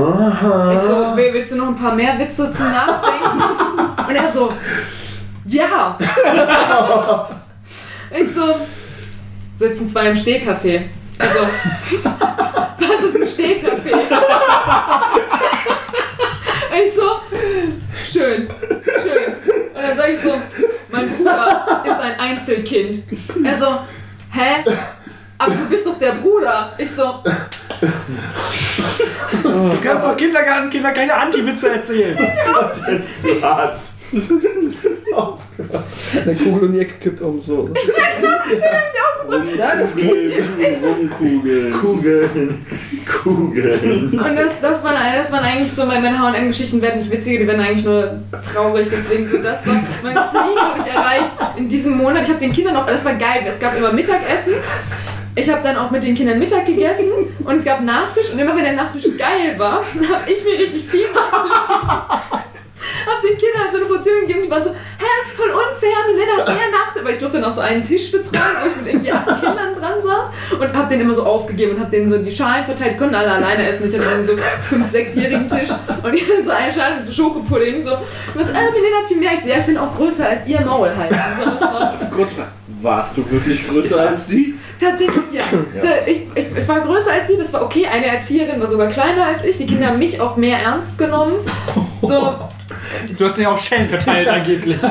so, 0.81 1.17
"Will- 1.17 1.33
willst 1.35 1.53
du 1.53 1.57
noch 1.57 1.69
ein 1.69 1.77
paar 1.77 1.95
mehr 1.95 2.19
Witze 2.19 2.51
zum 2.51 2.67
Nachdenken? 2.73 3.41
Und 4.09 4.17
er 4.17 4.33
so, 4.33 4.53
ja. 5.45 5.97
Ich 8.21 8.29
so, 8.33 8.41
sitzen 9.55 9.87
zwei 9.89 10.07
im 10.09 10.17
Stehcafé. 10.17 10.83
Also, 11.17 11.39
was 12.81 13.03
ist 13.05 13.17
ein 13.17 13.23
Stehcafé? 13.23 13.95
Ich 16.85 16.93
so, 16.93 17.03
schön, 18.15 18.49
schön. 19.03 19.35
Und 19.75 19.83
dann 19.83 19.97
sage 19.97 20.13
ich 20.13 20.21
so, 20.21 20.33
mein 20.91 21.09
Bruder 21.11 21.83
ist 21.85 22.01
ein 22.01 22.21
Einzelkind. 22.21 23.03
Er 23.45 23.59
so, 23.59 23.67
hä? 24.33 24.65
Aber 25.39 25.53
du 25.53 25.69
bist 25.69 25.87
doch 25.87 25.99
der 25.99 26.13
Bruder. 26.13 26.73
Ich 26.79 26.91
so, 26.91 27.23
Du 29.43 29.77
kannst 29.83 30.07
doch 30.07 30.17
Kindergarten, 30.17 30.71
Kinder 30.71 30.93
keine 30.93 31.15
Anti-Witze 31.15 31.71
erzählen. 31.71 32.17
Das 32.17 32.89
ist 32.89 33.23
zu 33.23 33.43
hart. 33.43 33.77
Eine 36.25 36.35
Kugel 36.35 36.69
um 36.69 36.73
die 36.73 36.81
Ecke 36.81 36.95
kippt 37.01 37.21
um 37.21 37.41
so. 37.41 37.69
Ja, 39.57 39.75
das 39.75 39.97
Rumkugeln. 39.97 41.73
Kugeln. 41.73 42.67
Kugeln. 43.07 44.11
Und 44.13 44.37
das, 44.37 44.61
das, 44.61 44.85
waren, 44.85 44.97
das 45.17 45.33
waren 45.33 45.45
eigentlich 45.45 45.73
so, 45.73 45.87
meine, 45.87 46.03
meine 46.03 46.19
H&M-Geschichten 46.19 46.83
werden 46.83 46.99
nicht 46.99 47.11
witziger, 47.11 47.41
die 47.41 47.47
werden 47.47 47.63
eigentlich 47.63 47.85
nur 47.85 48.21
traurig. 48.53 48.89
Deswegen 48.91 49.27
so, 49.27 49.39
das 49.39 49.67
war 49.67 49.83
mein 50.03 50.15
Ziel, 50.15 50.61
habe 50.61 50.79
ich 50.79 50.95
erreicht 50.95 51.31
in 51.57 51.69
diesem 51.69 51.97
Monat. 51.97 52.25
Ich 52.25 52.29
habe 52.29 52.39
den 52.39 52.53
Kindern 52.53 52.75
noch, 52.75 52.87
das 52.87 53.03
war 53.05 53.15
geil, 53.15 53.45
es 53.47 53.59
gab 53.59 53.77
immer 53.77 53.93
Mittagessen. 53.93 54.55
Ich 55.37 55.51
habe 55.51 55.63
dann 55.63 55.79
auch 55.79 55.91
mit 55.91 56.05
den 56.05 56.15
Kindern 56.15 56.39
Mittag 56.39 56.67
gegessen 56.67 57.11
und 57.45 57.57
es 57.57 57.65
gab 57.65 57.83
Nachtisch 57.83 58.31
und 58.31 58.39
immer 58.39 58.55
wenn 58.55 58.65
der 58.65 58.75
Nachtisch 58.75 59.05
geil 59.17 59.59
war, 59.59 59.77
habe 60.13 60.31
ich 60.31 60.45
mir 60.45 60.65
richtig 60.65 60.85
viel 60.85 61.07
Nachtisch 61.13 61.51
hab 63.07 63.23
den 63.23 63.37
Kindern 63.39 63.63
halt 63.63 63.73
so 63.73 63.79
eine 63.79 63.87
Portion 63.87 64.21
gegeben, 64.23 64.41
die 64.45 64.51
waren 64.51 64.63
so, 64.65 64.71
hä, 64.71 65.07
das 65.21 65.31
ist 65.33 65.37
voll 65.37 65.51
unfair, 65.51 65.97
Melinda 66.07 66.37
hat 66.39 66.49
mehr 66.49 66.71
Nachtisch, 66.71 67.05
weil 67.05 67.13
ich 67.13 67.19
durfte 67.19 67.41
dann 67.41 67.51
auch 67.51 67.55
so 67.55 67.61
einen 67.61 67.87
Tisch 67.87 68.11
betreuen, 68.11 68.55
wo 68.63 68.69
ich 68.71 68.77
mit 68.77 68.87
irgendwie 68.95 69.13
acht 69.13 69.27
Kindern 69.41 69.75
dran 69.79 70.01
saß 70.03 70.27
und 70.59 70.73
hab 70.77 70.89
den 70.89 71.01
immer 71.01 71.15
so 71.15 71.25
aufgegeben 71.25 71.77
und 71.77 71.81
hab 71.83 71.91
denen 71.91 72.09
so 72.09 72.19
die 72.19 72.33
Schalen 72.35 72.65
verteilt, 72.65 72.95
die 72.95 72.99
konnten 72.99 73.15
alle 73.15 73.31
alleine 73.33 73.69
essen, 73.69 73.89
ich 73.89 73.95
hatte 73.95 74.09
dann 74.09 74.25
so 74.27 74.37
fünf, 74.37 74.87
sechsjährigen 74.87 75.49
Tisch 75.49 75.71
und 76.03 76.13
die 76.13 76.21
hatten 76.21 76.45
so 76.45 76.51
eine 76.51 76.73
Schale 76.73 76.97
mit 76.97 77.07
so 77.07 77.13
Schokopudding, 77.13 77.83
so, 77.83 77.93
und 77.93 78.47
so, 78.47 78.53
äh, 78.53 78.71
Melinda 78.71 78.99
hat 79.03 79.09
viel 79.09 79.19
mehr, 79.19 79.31
ich 79.35 79.41
so, 79.43 79.49
ja, 79.49 79.57
ich 79.59 79.67
bin 79.67 79.77
auch 79.79 79.95
größer 79.97 80.29
als 80.29 80.47
ihr 80.47 80.61
Maul 80.61 80.91
halt. 80.97 81.13
So, 81.13 82.11
Kurz 82.17 82.37
mal, 82.37 82.47
warst 82.83 83.17
du 83.17 83.31
wirklich 83.31 83.67
größer 83.69 84.01
als 84.01 84.27
die? 84.29 84.55
Tatsächlich, 84.81 85.25
ja. 85.33 85.45
Da- 85.81 86.07
Ich, 86.07 86.23
ich, 86.35 86.47
ich 86.57 86.69
war 86.69 86.81
größer 86.81 87.13
als 87.13 87.29
sie, 87.29 87.37
das 87.37 87.53
war 87.53 87.63
okay. 87.63 87.87
Eine 87.87 88.07
Erzieherin 88.07 88.61
war 88.61 88.67
sogar 88.69 88.89
kleiner 88.89 89.27
als 89.27 89.45
ich. 89.45 89.57
Die 89.57 89.67
Kinder 89.67 89.89
haben 89.89 89.99
mich 89.99 90.21
auch 90.21 90.37
mehr 90.37 90.59
ernst 90.59 90.99
genommen. 90.99 91.33
So, 92.03 92.35
Du 93.19 93.25
hast 93.25 93.39
ja 93.39 93.49
auch 93.51 93.59
Schellen 93.59 93.89
verteilt 93.89 94.29
angeblich. 94.37 94.77
d- 94.79 94.87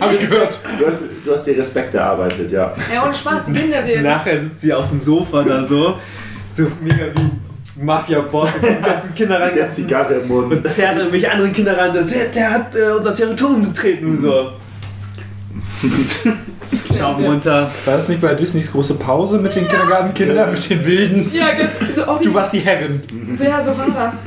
Hab 0.00 0.12
ich 0.12 0.20
gehört. 0.28 0.58
Du 0.78 0.86
hast, 0.86 1.02
du 1.24 1.32
hast 1.32 1.44
dir 1.44 1.56
Respekt 1.58 1.94
erarbeitet, 1.94 2.50
ja. 2.52 2.74
ja, 2.92 3.04
ohne 3.04 3.14
Spaß, 3.14 3.44
die 3.46 3.52
Kinder 3.52 3.82
sehen. 3.82 4.02
Nachher 4.02 4.40
sitzt 4.40 4.60
sie 4.60 4.72
auf 4.72 4.88
dem 4.88 4.98
Sofa 4.98 5.42
da 5.42 5.64
so, 5.64 5.96
so 6.50 6.66
mega 6.80 7.06
wie 7.14 7.82
Mafia-Boss 7.84 8.50
und 8.60 8.62
die 8.78 8.82
ganzen 8.82 9.14
Kinder 9.14 9.40
rein. 9.40 9.54
Der 9.54 9.68
Zigarre 9.68 10.14
im 10.14 10.28
Mund. 10.28 10.52
Und 10.52 10.66
zerrt 10.68 10.96
irgendwelche 10.98 11.30
anderen 11.30 11.52
Kinder 11.52 11.76
rein. 11.76 11.92
So, 11.94 12.02
der, 12.04 12.26
der 12.26 12.50
hat 12.50 12.74
äh, 12.76 12.90
unser 12.96 13.14
Territorium 13.14 13.62
betreten. 13.72 14.06
Und 14.08 14.16
so. 14.18 14.50
Daumen 16.96 17.24
runter. 17.24 17.70
War 17.84 17.94
das 17.94 18.08
nicht 18.08 18.20
bei 18.20 18.34
Disneys 18.34 18.70
große 18.72 18.94
Pause 18.94 19.38
mit 19.38 19.54
den 19.56 19.66
Kindergartenkindern, 19.68 20.52
mit 20.52 20.70
den 20.70 20.84
Wilden? 20.84 21.30
Ja, 21.32 21.48
ganz, 21.54 21.72
so, 21.96 22.06
oh, 22.06 22.18
Du 22.22 22.32
warst 22.34 22.52
die 22.52 22.60
Herrin. 22.60 23.02
so, 23.34 23.44
ja, 23.44 23.60
so 23.62 23.76
war 23.76 23.88
das. 23.90 24.22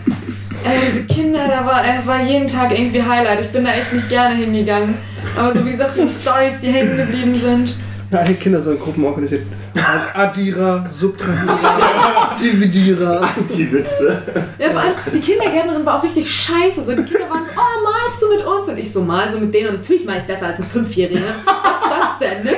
Äh, 0.66 0.80
diese 0.84 1.06
Kinder, 1.06 1.48
da 1.48 1.64
war, 1.64 1.84
war 2.06 2.22
jeden 2.24 2.48
Tag 2.48 2.72
irgendwie 2.72 3.02
Highlight. 3.02 3.42
Ich 3.42 3.50
bin 3.50 3.64
da 3.64 3.72
echt 3.72 3.94
nicht 3.94 4.10
gerne 4.10 4.34
hingegangen. 4.34 4.96
Aber 5.38 5.54
so 5.54 5.64
wie 5.64 5.70
gesagt, 5.70 5.96
die 5.96 6.10
Stories, 6.10 6.60
die 6.60 6.70
hängen 6.70 6.98
geblieben 6.98 7.36
sind. 7.36 7.76
Alle 8.12 8.34
Kinder 8.36 8.62
so 8.62 8.72
in 8.72 8.80
Gruppen 8.80 9.04
organisiert. 9.04 9.46
Addierer, 10.14 10.86
Subtrahierer, 10.96 12.36
Dividierer. 12.42 13.30
Die 13.56 13.72
Witze. 13.72 14.22
Ja, 14.60 14.70
vor 14.70 14.82
allem, 14.82 14.94
die 15.14 15.20
Kindergärtnerin 15.20 15.86
war 15.86 16.00
auch 16.00 16.04
richtig 16.04 16.30
scheiße. 16.30 16.84
So, 16.84 16.96
die 16.96 17.04
Kinder 17.04 17.30
waren 17.30 17.44
so, 17.46 17.52
oh, 17.56 17.84
malst 17.84 18.22
du 18.22 18.30
mit 18.30 18.46
uns? 18.46 18.68
Und 18.68 18.78
ich 18.78 18.92
so, 18.92 19.02
mal 19.02 19.30
so 19.30 19.40
mit 19.40 19.54
denen. 19.54 19.70
Und 19.70 19.76
natürlich 19.78 20.06
mal 20.06 20.18
ich 20.18 20.24
besser 20.24 20.48
als 20.48 20.60
ein 20.60 20.66
Fünfjähriger. 20.66 21.22
Was 21.46 21.82
ist 21.82 21.90
das 21.90 22.20
denn, 22.20 22.44
ne? 22.44 22.52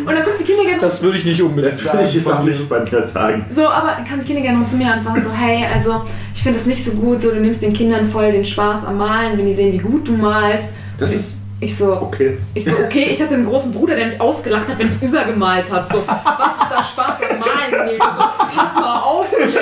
Und 0.00 0.06
dann 0.06 0.24
kommt 0.24 0.38
die 0.38 0.44
Kindergärtnerin 0.44 0.80
Das 0.80 1.02
würde 1.02 1.16
ich 1.16 1.24
nicht 1.24 1.42
unbedingt 1.42 1.72
Das 1.72 1.92
will 1.92 2.00
ich 2.04 2.14
jetzt 2.14 2.30
auch 2.30 2.42
nicht 2.42 2.68
bei 2.68 2.80
mir 2.80 3.04
sagen. 3.04 3.46
So, 3.48 3.68
aber 3.68 3.92
dann 3.96 4.04
kam 4.04 4.20
die 4.20 4.26
Kindergärtnerin 4.26 4.66
zu 4.68 4.76
mir 4.76 4.94
und 4.96 5.04
war 5.04 5.20
so, 5.20 5.30
hey, 5.32 5.64
also 5.72 6.02
ich 6.34 6.42
finde 6.42 6.58
das 6.58 6.66
nicht 6.66 6.84
so 6.84 6.92
gut, 6.92 7.20
so 7.20 7.30
du 7.30 7.40
nimmst 7.40 7.62
den 7.62 7.72
Kindern 7.72 8.06
voll 8.06 8.30
den 8.32 8.44
Spaß 8.44 8.84
am 8.84 8.98
Malen, 8.98 9.38
wenn 9.38 9.46
die 9.46 9.54
sehen, 9.54 9.72
wie 9.72 9.78
gut 9.78 10.06
du 10.06 10.12
malst. 10.12 10.70
Das 10.98 11.14
ist 11.14 11.39
ich 11.62 11.76
so, 11.76 11.92
okay. 12.00 12.38
ich 12.54 12.64
so, 12.64 12.72
okay, 12.72 13.08
ich 13.10 13.20
hatte 13.20 13.34
einen 13.34 13.44
großen 13.44 13.70
Bruder, 13.72 13.94
der 13.94 14.06
mich 14.06 14.18
ausgelacht 14.18 14.66
hat, 14.68 14.78
wenn 14.78 14.86
ich 14.86 15.02
übergemalt 15.02 15.70
habe. 15.70 15.86
So, 15.86 16.02
was 16.06 16.54
ist 16.54 16.70
da 16.70 16.82
Spaß 16.82 17.18
am 17.28 17.38
Malen? 17.38 17.86
Nee, 17.86 17.98
so, 17.98 18.24
pass 18.54 18.74
mal 18.76 19.00
auf 19.00 19.28
hier. 19.28 19.60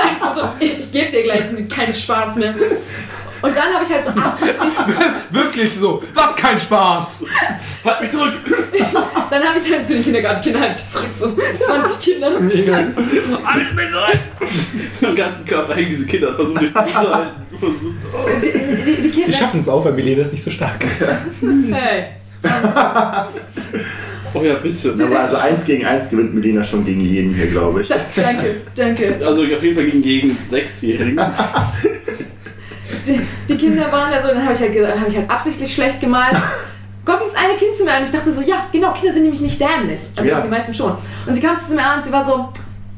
Einfach 0.00 0.34
so, 0.36 0.42
ich, 0.60 0.78
ich 0.78 0.92
gebe 0.92 1.10
dir 1.10 1.24
gleich 1.24 1.68
keinen 1.68 1.92
Spaß 1.92 2.36
mehr. 2.36 2.54
Und 3.44 3.54
dann 3.54 3.74
habe 3.74 3.84
ich 3.84 3.90
halt 3.92 4.02
so 4.02 4.10
absichtlich 4.12 4.72
Wirklich 5.30 5.74
so. 5.76 6.02
Was 6.14 6.34
kein 6.34 6.58
Spaß. 6.58 7.26
Halt 7.84 8.00
mich 8.00 8.10
zurück! 8.10 8.32
Dann 9.30 9.42
habe 9.42 9.58
ich 9.58 9.70
halt 9.70 9.84
zu 9.86 9.92
den 9.92 10.02
Kindergartenkindern 10.02 10.62
halt 10.62 10.78
zurück, 10.80 11.12
so 11.12 11.36
20 11.66 12.00
Kinder. 12.00 12.30
Halt 12.30 12.40
mich 12.42 12.64
zurück! 12.64 12.86
Am 15.02 15.14
ganzen 15.14 15.44
Körper 15.44 15.74
hängen 15.74 15.90
diese 15.90 16.06
Kinder, 16.06 16.34
versuchen 16.34 16.58
dich 16.58 16.72
zu 16.72 16.78
halten. 16.78 17.30
Du 17.50 17.58
versuchst. 17.58 17.84
Oh. 18.14 18.26
Die, 18.42 18.50
die, 18.50 18.94
die 18.96 19.02
Die 19.02 19.10
Kinder. 19.10 19.36
schaffen 19.36 19.60
es 19.60 19.68
auch, 19.68 19.84
weil 19.84 19.92
Milena 19.92 20.22
ist 20.22 20.32
nicht 20.32 20.42
so 20.42 20.50
stark. 20.50 20.82
Hey. 21.70 22.04
oh 24.32 24.42
ja, 24.42 24.54
bitte. 24.54 24.94
Aber 25.04 25.20
also 25.20 25.36
eins 25.36 25.66
gegen 25.66 25.84
eins 25.84 26.08
gewinnt 26.08 26.34
Melina 26.34 26.64
schon 26.64 26.82
gegen 26.86 27.02
jeden 27.02 27.34
hier, 27.34 27.48
glaube 27.48 27.82
ich. 27.82 27.88
Da, 27.88 27.96
danke, 28.16 28.62
danke. 28.74 29.26
Also 29.26 29.42
auf 29.42 29.62
jeden 29.62 29.74
Fall 29.74 29.84
gegen 29.84 30.02
jeden 30.02 30.34
Sechsjährigen. 30.34 31.20
Die, 33.06 33.20
die 33.48 33.56
Kinder 33.56 33.90
waren 33.90 34.10
da 34.12 34.20
so, 34.20 34.28
dann 34.28 34.42
habe 34.42 34.52
ich, 34.52 34.60
halt, 34.60 35.00
hab 35.00 35.08
ich 35.08 35.16
halt 35.16 35.30
absichtlich 35.30 35.74
schlecht 35.74 36.00
gemalt. 36.00 36.34
Kommt 37.04 37.20
dieses 37.20 37.34
eine 37.34 37.54
Kind 37.54 37.74
zu 37.76 37.84
mir 37.84 37.92
an 37.92 37.98
und 37.98 38.04
ich 38.04 38.12
dachte 38.12 38.32
so, 38.32 38.40
ja, 38.42 38.66
genau, 38.72 38.92
Kinder 38.92 39.12
sind 39.12 39.22
nämlich 39.24 39.40
nicht 39.40 39.60
dämlich. 39.60 40.00
Also 40.16 40.30
Ja. 40.30 40.40
die 40.40 40.48
meisten 40.48 40.72
schon. 40.72 40.96
Und 41.26 41.34
sie 41.34 41.40
kam 41.42 41.58
zu 41.58 41.74
mir 41.74 41.82
an 41.84 41.96
und 41.98 42.02
sie 42.04 42.10
war 42.12 42.24
so, 42.24 42.48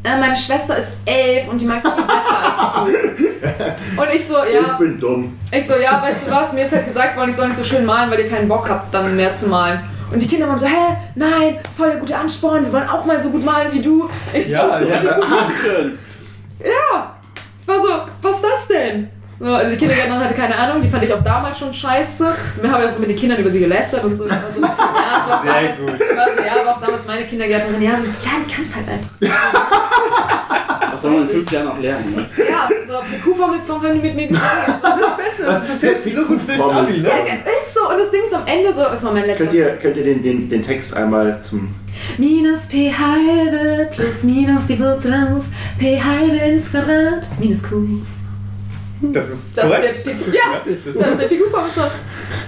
äh, 0.05 0.16
meine 0.20 0.36
Schwester 0.36 0.76
ist 0.76 0.98
elf 1.05 1.48
und 1.48 1.60
die 1.60 1.65
mag 1.65 1.81
viel 1.82 1.90
besser 1.90 2.39
als 2.39 2.90
du. 2.90 2.97
Und 4.00 4.08
ich 4.15 4.24
so, 4.26 4.36
Ich 4.44 4.55
ja, 4.55 4.74
bin 4.78 5.00
dumm. 5.00 5.36
ich 5.50 5.66
so, 5.66 5.74
ja, 5.76 6.00
weißt 6.02 6.26
du 6.26 6.31
was, 6.31 6.52
mir 6.52 6.65
ist 6.65 6.73
halt 6.74 6.86
gesagt 6.86 7.16
worden, 7.16 7.31
ich 7.31 7.36
soll 7.36 7.47
nicht 7.48 7.56
so 7.58 7.65
schön 7.65 7.84
malen, 7.84 8.10
weil 8.10 8.20
ihr 8.20 8.28
keinen 8.28 8.47
Bock 8.48 8.68
habt, 8.68 8.92
dann 8.94 9.16
mehr 9.16 9.34
zu 9.34 9.48
malen. 9.48 9.81
Und 10.12 10.20
die 10.23 10.28
Kinder 10.28 10.47
waren 10.47 10.58
so, 10.58 10.66
hä, 10.66 10.97
nein, 11.16 11.56
das 11.62 11.73
ist 11.73 11.76
voll 11.78 11.90
der 11.90 11.98
gute 11.98 12.16
Ansporn, 12.16 12.65
wir 12.65 12.73
wollen 12.73 12.89
auch 12.89 13.05
mal 13.05 13.20
so 13.20 13.31
gut 13.31 13.44
malen 13.44 13.73
wie 13.73 13.81
du. 13.81 14.08
Ich 14.32 14.47
so, 14.47 14.52
Ja, 14.52 14.78
so, 14.78 14.84
ja. 14.84 15.18
Machen! 15.18 15.98
ja. 16.60 17.16
Ich 17.62 17.66
war 17.68 17.81
so, 17.81 17.89
was 18.23 18.36
ist 18.36 18.44
das 18.44 18.68
denn? 18.68 19.10
So, 19.39 19.52
also 19.52 19.70
die 19.70 19.76
Kindergärtnerin 19.76 20.24
hatte 20.24 20.34
keine 20.34 20.56
Ahnung, 20.56 20.81
die 20.81 20.89
fand 20.89 21.05
ich 21.05 21.12
auch 21.12 21.23
damals 21.23 21.58
schon 21.58 21.73
scheiße. 21.73 22.34
Wir 22.62 22.73
haben 22.73 22.82
ja 22.82 22.89
auch 22.89 22.92
so 22.92 23.00
mit 23.00 23.10
den 23.10 23.16
Kindern 23.16 23.39
über 23.39 23.50
sie 23.50 23.60
gelästert 23.60 24.02
und 24.05 24.16
so. 24.16 24.24
War 24.28 24.39
so 24.52 24.62
ja, 24.62 25.42
Sehr 25.42 25.52
damals- 25.52 25.78
gut. 25.78 26.08
Ich 26.10 26.16
war 26.16 26.26
so, 26.34 26.42
ja, 26.42 26.60
aber 26.62 26.76
auch 26.76 26.81
damals 26.81 27.06
meine 27.06 27.24
Kindergärtnerin, 27.24 27.82
ja, 27.82 27.90
so, 27.97 28.02
ja, 28.05 28.31
die 28.47 28.52
kann 28.55 28.65
es 28.65 28.74
halt 28.74 28.89
einfach. 28.89 29.10
Was 30.92 31.02
soll 31.02 31.10
man 31.10 31.23
in 31.23 31.28
fünf 31.28 31.52
Jahren 31.52 31.66
noch 31.66 31.78
lernen? 31.78 32.15
Ne? 32.16 32.26
Ja, 32.48 32.66
so 32.86 32.97
eine 32.97 33.18
Kuhformel-Song 33.23 33.82
haben 33.82 33.94
die 33.94 34.00
mit 34.00 34.16
mir 34.16 34.28
gesungen. 34.28 34.48
Das 34.66 34.82
war 34.82 34.98
das 34.98 35.16
Beste. 35.18 35.47
Was 35.47 35.68
ist 35.68 35.82
der 35.82 35.98
so 36.00 36.24
gut 36.24 36.40
fürs 36.40 36.60
Abi, 36.62 36.92
ne? 36.92 36.92
Ist 36.92 37.74
so, 37.74 37.90
und 37.90 37.98
das 38.00 38.10
Ding 38.10 38.24
ist 38.24 38.34
am 38.34 38.47
Ende 38.47 38.73
so, 38.73 38.84
das 38.84 39.05
war 39.05 39.12
mein 39.12 39.26
letzter 39.26 39.44
Könnt 39.44 39.55
ihr, 39.55 39.76
könnt 39.76 39.97
ihr 39.98 40.05
den, 40.05 40.23
den, 40.23 40.48
den 40.48 40.62
Text 40.62 40.97
einmal 40.97 41.39
zum. 41.42 41.74
Minus 42.16 42.66
p 42.66 42.90
halbe 42.90 43.90
plus 43.94 44.23
minus 44.24 44.66
die 44.66 44.78
Wurzel 44.81 45.12
aus 45.34 45.50
p 45.78 46.00
halbe 46.02 46.36
ins 46.36 46.70
Quadrat 46.70 47.28
minus 47.39 47.62
q. 47.62 47.86
Das 49.00 49.28
ist 49.31 49.57
Das 49.57 49.65
korrekt. 49.65 49.84
ist 49.91 50.07
der 50.07 50.10
P 50.12 50.16
ja, 50.36 50.60
das 50.65 50.86
ist 50.86 51.20
der 51.20 51.26
PQ-Formel-Song. 51.26 51.91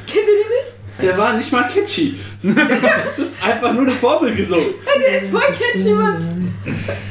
Kennt 0.06 0.24
ihr 0.26 0.34
die 0.44 0.48
nicht? 0.48 1.02
Der 1.02 1.16
war 1.18 1.34
nicht 1.34 1.52
mal 1.52 1.64
catchy. 1.68 2.18
Du 2.42 3.22
hast 3.22 3.34
einfach 3.44 3.72
nur 3.72 3.82
eine 3.82 3.92
Formel 3.92 4.34
gesungen. 4.34 4.66
Der 5.00 5.18
ist 5.18 5.30
voll 5.30 5.42
catchy, 5.42 5.92
Mann. 5.92 6.54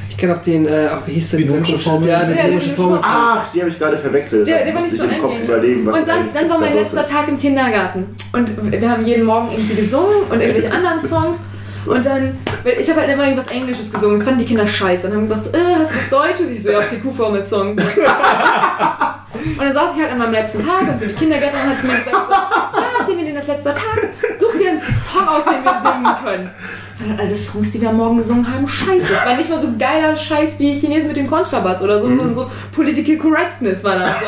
Ich 0.10 0.18
kenne 0.18 0.34
auch 0.34 0.42
den, 0.42 0.66
äh, 0.66 0.88
ach, 0.92 1.02
wie 1.06 1.12
hieß 1.12 1.30
der? 1.32 1.38
Binomische 1.38 1.74
dieser 1.74 1.90
Formel? 1.92 2.10
Ja, 2.10 2.24
der 2.26 2.36
Ja, 2.36 2.44
binomische 2.44 2.70
die 2.70 2.76
Formel. 2.76 3.00
Ach, 3.04 3.48
die 3.54 3.60
habe 3.62 3.70
ich 3.70 3.78
gerade 3.78 3.98
verwechselt. 3.98 4.48
Der, 4.48 4.66
der 4.66 4.74
war 4.74 4.82
Muss 4.82 4.92
nicht 4.92 4.94
ich 4.94 5.00
so 5.10 5.16
im 5.16 5.22
Kopf 5.22 5.40
überlegen, 5.44 5.86
was 5.86 6.00
Und 6.00 6.08
dann, 6.08 6.30
dann 6.34 6.50
war 6.50 6.60
mein 6.60 6.74
letzter 6.74 7.02
ist. 7.02 7.12
Tag 7.12 7.28
im 7.28 7.38
Kindergarten. 7.38 8.06
Und 8.34 8.72
wir 8.72 8.90
haben 8.90 9.06
jeden 9.06 9.26
Morgen 9.26 9.52
irgendwie 9.52 9.76
gesungen 9.76 10.24
und 10.30 10.42
irgendwelche 10.42 10.72
anderen 10.72 11.00
Songs. 11.02 11.46
Und 11.86 12.06
dann, 12.06 12.38
ich 12.80 12.90
habe 12.90 13.02
halt 13.02 13.12
immer 13.12 13.24
irgendwas 13.26 13.48
Englisches 13.48 13.94
gesungen. 13.94 14.18
Das 14.18 14.24
fanden 14.26 14.40
die 14.40 14.46
Kinder 14.46 14.66
scheiße. 14.66 15.08
Und 15.08 15.14
haben 15.14 15.22
gesagt, 15.22 15.48
äh, 15.54 15.58
hast 15.80 15.92
du 15.92 15.98
was 15.98 16.10
Deutsches? 16.10 16.50
Ich 16.50 16.64
so, 16.64 16.72
ja, 16.72 16.80
PQ-Formel-Songs. 16.82 17.80
Und 19.58 19.60
dann 19.60 19.74
saß 19.74 19.96
ich 19.96 20.02
halt 20.02 20.12
an 20.12 20.18
meinem 20.18 20.34
letzten 20.34 20.66
Tag 20.66 20.82
und 20.82 21.00
so 21.00 21.06
die 21.06 21.14
Kindergärtnerin 21.14 21.70
hat 21.70 21.80
zu 21.80 21.88
mir 21.88 21.98
gesagt, 21.98 22.28
so, 22.28 22.34
ja, 22.34 23.00
ist 23.00 23.06
hier 23.08 23.16
mit 23.16 23.34
das 23.36 23.48
letzter 23.48 23.74
Tag. 23.74 24.10
Such 24.40 24.58
dir 24.58 24.70
einen 24.70 24.80
Song 24.80 25.28
aus, 25.28 25.44
den 25.46 25.64
wir 25.64 25.82
singen 25.82 26.16
können. 26.24 26.52
Halt 27.00 27.20
alle 27.20 27.36
Songs, 27.36 27.70
die 27.72 27.80
wir 27.80 27.90
am 27.90 27.98
Morgen 27.98 28.18
gesungen 28.18 28.52
haben, 28.52 28.68
scheiße. 28.68 29.14
Es 29.14 29.24
war 29.26 29.38
nicht 29.38 29.50
mal 29.50 29.60
so 29.60 29.68
geiler 29.78 30.18
Scheiß 30.18 30.58
wie 30.60 30.74
Chinesen 30.74 31.08
mit 31.08 31.18
dem 31.18 31.30
Kontrabass 31.30 31.84
oder 31.84 32.00
so. 32.00 32.08
Und 32.08 32.34
so 32.34 32.50
Political 32.74 33.18
Correctness 33.18 33.84
war 33.84 34.00
das 34.00 34.10
so. 34.20 34.26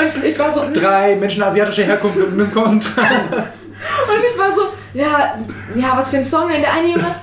Und 0.00 0.24
ich 0.24 0.38
war 0.38 0.50
so, 0.50 0.62
Drei 0.72 1.16
Menschen 1.16 1.42
asiatischer 1.42 1.84
Herkunft 1.84 2.16
und 2.16 2.32
einem 2.32 2.50
Kontra. 2.52 3.02
Und 3.02 4.24
ich 4.32 4.38
war 4.38 4.50
so, 4.52 4.68
ja, 4.94 5.34
ja, 5.74 5.96
was 5.96 6.08
für 6.08 6.16
ein 6.16 6.24
Song 6.24 6.48
denn? 6.48 6.62
Der 6.62 6.72
eine 6.72 6.88
Junge, 6.88 7.14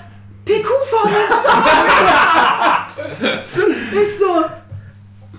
PQ-Formel 0.46 1.14
Ich 4.04 4.20
so, 4.20 4.42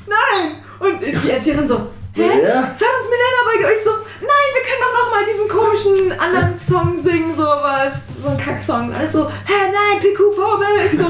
nein! 0.06 0.63
Und 0.80 1.00
die 1.00 1.30
Erzieherin 1.30 1.66
so, 1.66 1.88
hä? 2.14 2.42
Ja. 2.42 2.62
Das 2.62 2.80
hat 2.80 2.94
uns 2.98 3.08
Milena 3.08 3.40
beigebracht. 3.46 3.74
Ich 3.76 3.84
so, 3.84 3.90
nein, 4.20 4.48
wir 4.54 4.62
können 4.62 4.82
doch 4.82 4.94
noch 5.00 5.10
mal 5.10 5.24
diesen 5.24 5.48
komischen 5.48 6.20
anderen 6.20 6.56
Song 6.56 6.98
singen, 6.98 7.34
so 7.34 7.42
was, 7.42 8.00
so 8.22 8.28
ein 8.28 8.38
Kacksong. 8.38 8.88
Und 8.88 8.94
alles 8.94 9.12
so, 9.12 9.28
hä, 9.28 9.72
nein, 9.72 10.00
PQ-Formel. 10.00 10.86
Ich 10.86 10.92
so, 10.92 11.04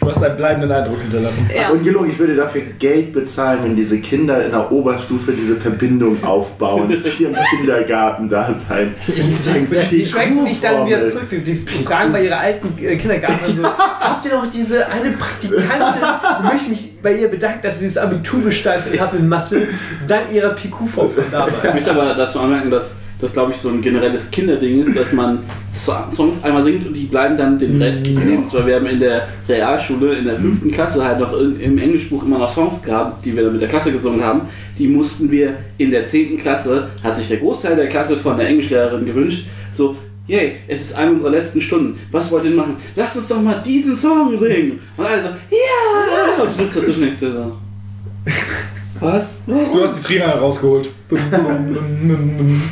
Du 0.00 0.08
hast 0.08 0.24
einen 0.24 0.36
bleibenden 0.38 0.72
Eindruck 0.72 0.98
hinterlassen. 1.02 1.50
ja. 1.54 1.68
Und 1.68 1.84
Gelogen, 1.84 2.10
ich 2.10 2.18
würde 2.18 2.34
dafür 2.34 2.62
Geld 2.78 3.12
bezahlen, 3.12 3.60
wenn 3.62 3.76
diese 3.76 3.98
Kinder 4.00 4.42
in 4.42 4.50
der 4.50 4.72
Oberstufe 4.72 5.32
diese 5.32 5.56
Verbindung 5.56 6.24
aufbauen 6.24 6.92
zu 6.94 7.22
ihrem 7.22 7.36
Kindergarten 7.50 8.28
da 8.28 8.50
sein. 8.52 8.94
Ich 9.06 9.88
Die 9.90 10.06
schwenken 10.06 10.46
dich 10.46 10.60
dann 10.60 10.86
wieder 10.86 11.04
zurück. 11.04 11.28
Die, 11.30 11.40
die 11.40 11.56
fragen 11.84 12.12
bei 12.12 12.24
ihrer 12.24 12.38
alten 12.38 12.68
äh, 12.82 12.96
Kindergarten 12.96 13.54
so, 13.54 13.62
habt 14.00 14.24
ihr 14.24 14.32
noch 14.32 14.46
diese 14.50 14.86
eine 14.88 15.10
Praktikantin? 15.10 16.02
Ich 16.44 16.52
möchte 16.52 16.70
mich 16.70 17.02
bei 17.02 17.14
ihr 17.16 17.28
bedanken, 17.28 17.60
dass 17.62 17.78
sie 17.80 17.86
das 17.86 17.98
Abitur 17.98 18.40
bestanden 18.40 18.98
hat 18.98 19.12
in 19.12 19.28
Mathe, 19.28 19.68
dank 20.08 20.32
ihrer 20.32 20.54
PQ-Form 20.54 21.10
von 21.10 21.24
Ich 21.24 21.30
damals. 21.30 21.74
möchte 21.74 21.90
aber 21.90 22.14
dazu 22.14 22.40
anmerken, 22.40 22.70
dass 22.70 22.94
das, 23.20 23.32
glaube 23.32 23.52
ich, 23.52 23.58
so 23.58 23.68
ein 23.68 23.82
generelles 23.82 24.30
Kinderding 24.30 24.82
ist, 24.82 24.96
dass 24.96 25.12
man 25.12 25.40
So- 25.72 25.92
Songs 26.10 26.42
einmal 26.42 26.62
singt 26.62 26.86
und 26.86 26.94
die 26.96 27.04
bleiben 27.04 27.36
dann 27.36 27.58
den 27.58 27.80
Rest 27.80 28.06
des 28.06 28.24
Lebens. 28.24 28.52
Weil 28.54 28.66
wir 28.66 28.76
haben 28.76 28.86
in 28.86 28.98
der 29.00 29.28
Realschule, 29.48 30.14
in 30.14 30.24
der 30.24 30.36
fünften 30.36 30.70
Klasse 30.70 31.04
halt 31.04 31.20
noch 31.20 31.32
im 31.38 31.78
Englischbuch 31.78 32.24
immer 32.24 32.38
noch 32.38 32.52
Songs 32.52 32.82
gehabt, 32.82 33.24
die 33.24 33.34
wir 33.36 33.42
dann 33.44 33.52
mit 33.52 33.60
der 33.60 33.68
Klasse 33.68 33.92
gesungen 33.92 34.22
haben. 34.24 34.42
Die 34.78 34.88
mussten 34.88 35.30
wir 35.30 35.56
in 35.78 35.90
der 35.90 36.06
zehnten 36.06 36.36
Klasse, 36.38 36.88
hat 37.02 37.16
sich 37.16 37.28
der 37.28 37.36
Großteil 37.38 37.76
der 37.76 37.88
Klasse 37.88 38.16
von 38.16 38.36
der 38.38 38.48
Englischlehrerin 38.48 39.04
gewünscht, 39.04 39.46
so, 39.72 39.94
yay, 40.26 40.52
es 40.66 40.80
ist 40.80 40.94
eine 40.96 41.12
unserer 41.12 41.30
letzten 41.30 41.60
Stunden. 41.60 41.98
Was 42.10 42.30
wollt 42.32 42.44
ihr 42.44 42.50
machen? 42.52 42.76
Lasst 42.96 43.16
uns 43.16 43.28
doch 43.28 43.40
mal 43.40 43.62
diesen 43.64 43.94
Song 43.94 44.36
singen. 44.36 44.80
Und 44.96 45.04
alle 45.06 45.22
so, 45.22 45.28
ja! 45.28 46.42
Und 46.42 46.50
ich 46.50 46.56
sitze 46.56 46.80
dazwischen 46.80 47.08
ich 47.08 47.18
so, 47.18 47.26
was? 49.00 49.42
Du 49.46 49.84
hast 49.84 49.98
die 49.98 50.04
Trina 50.04 50.32
rausgeholt. 50.32 50.88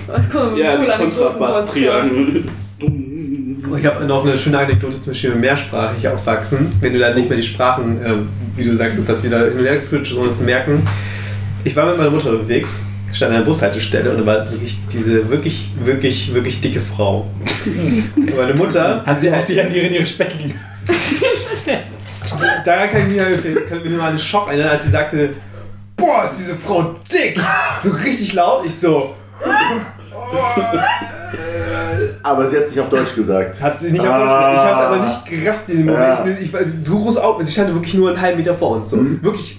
Was 0.06 0.30
kommt 0.30 0.58
Ja, 0.58 0.76
die 0.76 0.82
Schulanekdoten-Podcast. 0.82 1.74
Kontrabass-Triangel. 1.74 2.44
Ich 3.76 3.86
habe 3.86 4.04
noch 4.06 4.24
eine 4.24 4.38
schöne 4.38 4.58
Anekdote 4.58 4.96
zum 4.96 5.06
Beispiel 5.06 5.34
mehrsprachig 5.34 6.08
aufwachsen. 6.08 6.72
Wenn 6.80 6.92
du 6.92 6.98
da 6.98 7.12
nicht 7.12 7.28
mehr 7.28 7.36
die 7.36 7.42
Sprachen, 7.42 8.02
äh, 8.02 8.14
wie 8.56 8.64
du 8.64 8.74
sagst, 8.74 8.98
ist, 8.98 9.08
dass 9.08 9.22
die 9.22 9.28
da 9.28 9.44
hin 9.44 9.58
und 9.58 9.64
her 9.64 9.80
switchen 9.80 10.18
und 10.18 10.28
es 10.28 10.40
merken. 10.40 10.82
Ich 11.64 11.74
war 11.76 11.86
mit 11.86 11.98
meiner 11.98 12.10
Mutter 12.10 12.30
unterwegs, 12.30 12.82
stand 13.12 13.32
an 13.32 13.36
einer 13.38 13.44
Bushaltestelle 13.44 14.10
und 14.10 14.18
da 14.18 14.26
war 14.26 14.50
wirklich 14.50 14.78
diese 14.92 15.28
wirklich, 15.28 15.68
wirklich, 15.84 16.32
wirklich 16.32 16.60
dicke 16.60 16.80
Frau. 16.80 17.26
Und 18.16 18.36
meine 18.36 18.54
Mutter 18.54 19.02
Hat 19.04 19.20
sie 19.20 19.30
auch 19.30 19.44
die 19.44 19.56
Hände 19.56 19.78
in 19.78 19.94
ihre 19.94 20.06
Speckigen. 20.06 20.54
Daran 22.64 22.90
kann 22.90 23.10
ich 23.10 23.16
mir, 23.16 23.60
kann 23.68 23.82
mir 23.82 23.90
mal 23.96 24.10
einen 24.10 24.18
Schock 24.18 24.48
erinnern, 24.48 24.68
als 24.68 24.84
sie 24.84 24.90
sagte, 24.90 25.30
boah, 25.98 26.24
ist 26.24 26.38
diese 26.38 26.54
Frau 26.54 26.94
dick. 27.12 27.38
So 27.82 27.90
richtig 27.90 28.32
laut. 28.32 28.64
Ich 28.64 28.78
so, 28.78 29.14
Aber 32.22 32.46
sie 32.46 32.56
hat 32.56 32.64
es 32.64 32.70
nicht 32.70 32.80
auf 32.80 32.88
Deutsch 32.88 33.14
gesagt. 33.14 33.60
hat 33.60 33.78
sie 33.78 33.92
nicht 33.92 34.00
auf. 34.00 34.06
Deutsch 34.06 34.22
Ich 34.22 34.58
habe 34.58 34.70
es 34.70 34.78
aber 34.78 34.96
nicht 35.04 35.26
gerafft 35.26 35.70
in 35.70 35.76
dem 35.78 35.86
Moment. 35.86 36.18
Ja. 36.18 36.26
Ich, 36.26 36.46
ich, 36.46 36.52
war 36.52 36.60
so 36.64 36.98
groß 36.98 37.16
auf, 37.18 37.42
sie 37.42 37.52
stand 37.52 37.74
wirklich 37.74 37.94
nur 37.94 38.08
einen 38.08 38.20
halben 38.20 38.38
Meter 38.38 38.54
vor 38.54 38.76
uns. 38.76 38.90
So. 38.90 38.98
Wirklich, 39.22 39.58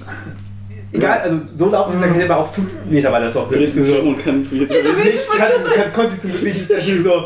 egal, 0.91 1.19
also 1.21 1.39
so 1.43 1.69
laut, 1.69 1.89
wie 1.89 1.93
gesagt, 1.93 2.15
hätte 2.15 2.33
aber 2.33 2.43
auch 2.43 2.51
fünf 2.53 2.71
Meter 2.89 3.11
war 3.11 3.19
das 3.19 3.35
auch. 3.35 3.49
Du 3.49 3.67
so. 3.67 3.83
so 3.83 3.99
und 3.99 4.23
kann 4.23 4.43
kann, 4.43 5.51
kann, 5.73 5.93
konnte 5.93 6.11
sie 6.13 6.19
zum 6.19 6.31
Glück 6.31 6.43
nicht. 6.43 6.61
Ich 6.61 6.67
dachte 6.67 7.01
so, 7.01 7.25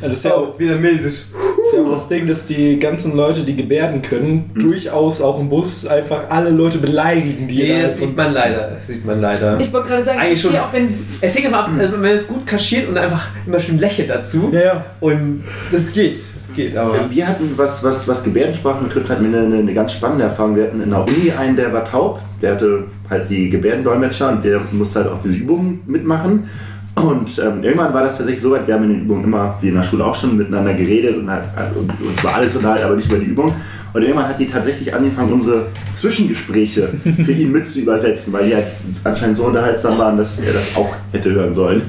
Ja, 0.00 0.08
das 0.08 0.18
ist 0.18 0.24
ja 0.24 0.34
auch 0.34 0.54
oh, 0.54 0.58
vietnamesisch. 0.58 1.24
Das 1.32 1.66
ist 1.66 1.74
ja 1.74 1.82
auch 1.82 1.90
das 1.90 2.08
Ding, 2.08 2.26
dass 2.26 2.46
die 2.46 2.78
ganzen 2.78 3.16
Leute, 3.16 3.40
die 3.40 3.56
gebärden 3.56 4.02
können, 4.02 4.50
durchaus 4.54 5.22
auch 5.22 5.40
im 5.40 5.48
Bus 5.48 5.86
einfach 5.86 6.28
alle 6.28 6.50
Leute 6.50 6.78
beleidigen, 6.78 7.48
die 7.48 7.62
Nee, 7.62 7.76
da 7.76 7.82
das 7.82 7.98
sieht 7.98 8.16
man 8.16 8.32
leider. 8.32 8.72
Das 8.74 8.86
sieht 8.86 9.04
man 9.04 9.20
leider. 9.20 9.58
Ich 9.58 9.72
wollte 9.72 9.88
gerade 9.88 10.04
sagen, 10.04 10.18
Eigentlich 10.18 10.40
schon. 10.42 10.56
auch 10.56 10.72
wenn. 10.72 11.06
Es 11.20 11.34
hängt 11.34 11.46
aber 11.46 11.64
ab, 11.64 11.70
also 11.78 11.92
wenn 11.92 12.00
man 12.00 12.10
es 12.10 12.26
gut 12.26 12.46
kaschiert 12.46 12.88
und 12.88 12.98
einfach 12.98 13.28
immer 13.46 13.58
schön 13.58 13.78
lächelt 13.78 14.10
dazu. 14.10 14.50
Ja, 14.52 14.60
ja. 14.60 14.84
Und 15.00 15.44
das 15.72 15.92
geht, 15.92 16.18
das 16.34 16.54
geht, 16.54 16.76
aber. 16.76 17.10
Wir 17.10 17.26
hatten, 17.26 17.52
was, 17.56 17.82
was, 17.82 18.06
was 18.06 18.22
Gebärdensprachen 18.22 18.86
betrifft, 18.86 19.08
hatten 19.08 19.32
wir 19.32 19.40
eine, 19.40 19.56
eine 19.56 19.74
ganz 19.74 19.92
spannende 19.92 20.24
Erfahrung. 20.24 20.56
Wir 20.56 20.64
hatten 20.64 20.82
in 20.82 20.90
der 20.90 21.00
Uni 21.00 21.30
einen, 21.30 21.56
der 21.56 21.72
war 21.72 21.84
taub, 21.84 22.20
der 22.42 22.52
hatte 22.52 22.84
halt 23.08 23.30
die 23.30 23.48
Gebärdendolmetscher 23.48 24.30
und 24.30 24.44
der 24.44 24.60
musste 24.72 25.00
halt 25.00 25.10
auch 25.10 25.20
diese 25.20 25.36
Übungen 25.36 25.82
mitmachen. 25.86 26.48
Und 26.96 27.38
ähm, 27.38 27.62
irgendwann 27.62 27.92
war 27.92 28.02
das 28.02 28.16
tatsächlich 28.16 28.40
so 28.40 28.52
weit, 28.52 28.66
wir 28.66 28.74
haben 28.74 28.84
in 28.84 28.90
den 28.90 29.00
Übungen 29.02 29.24
immer, 29.24 29.58
wie 29.60 29.68
in 29.68 29.74
der 29.74 29.82
Schule 29.82 30.04
auch 30.04 30.14
schon, 30.14 30.36
miteinander 30.36 30.74
geredet 30.74 31.16
und, 31.16 31.28
halt, 31.28 31.44
und 31.76 31.90
uns 32.00 32.22
war 32.22 32.36
alles 32.36 32.54
unterhalten, 32.56 32.84
aber 32.84 32.96
nicht 32.96 33.08
über 33.10 33.18
die 33.18 33.26
Übung. 33.26 33.52
Und 33.92 34.02
irgendwann 34.02 34.28
hat 34.28 34.38
die 34.40 34.46
tatsächlich 34.46 34.92
angefangen, 34.92 35.32
unsere 35.32 35.66
Zwischengespräche 35.92 36.88
für 37.24 37.32
ihn 37.32 37.52
mit 37.52 37.66
zu 37.66 37.80
übersetzen, 37.80 38.32
weil 38.32 38.46
die 38.46 38.54
halt 38.54 38.66
anscheinend 39.04 39.36
so 39.36 39.44
unterhaltsam 39.44 39.98
waren, 39.98 40.16
dass 40.16 40.40
er 40.40 40.52
das 40.52 40.76
auch 40.76 40.94
hätte 41.12 41.30
hören 41.30 41.52
sollen. 41.52 41.82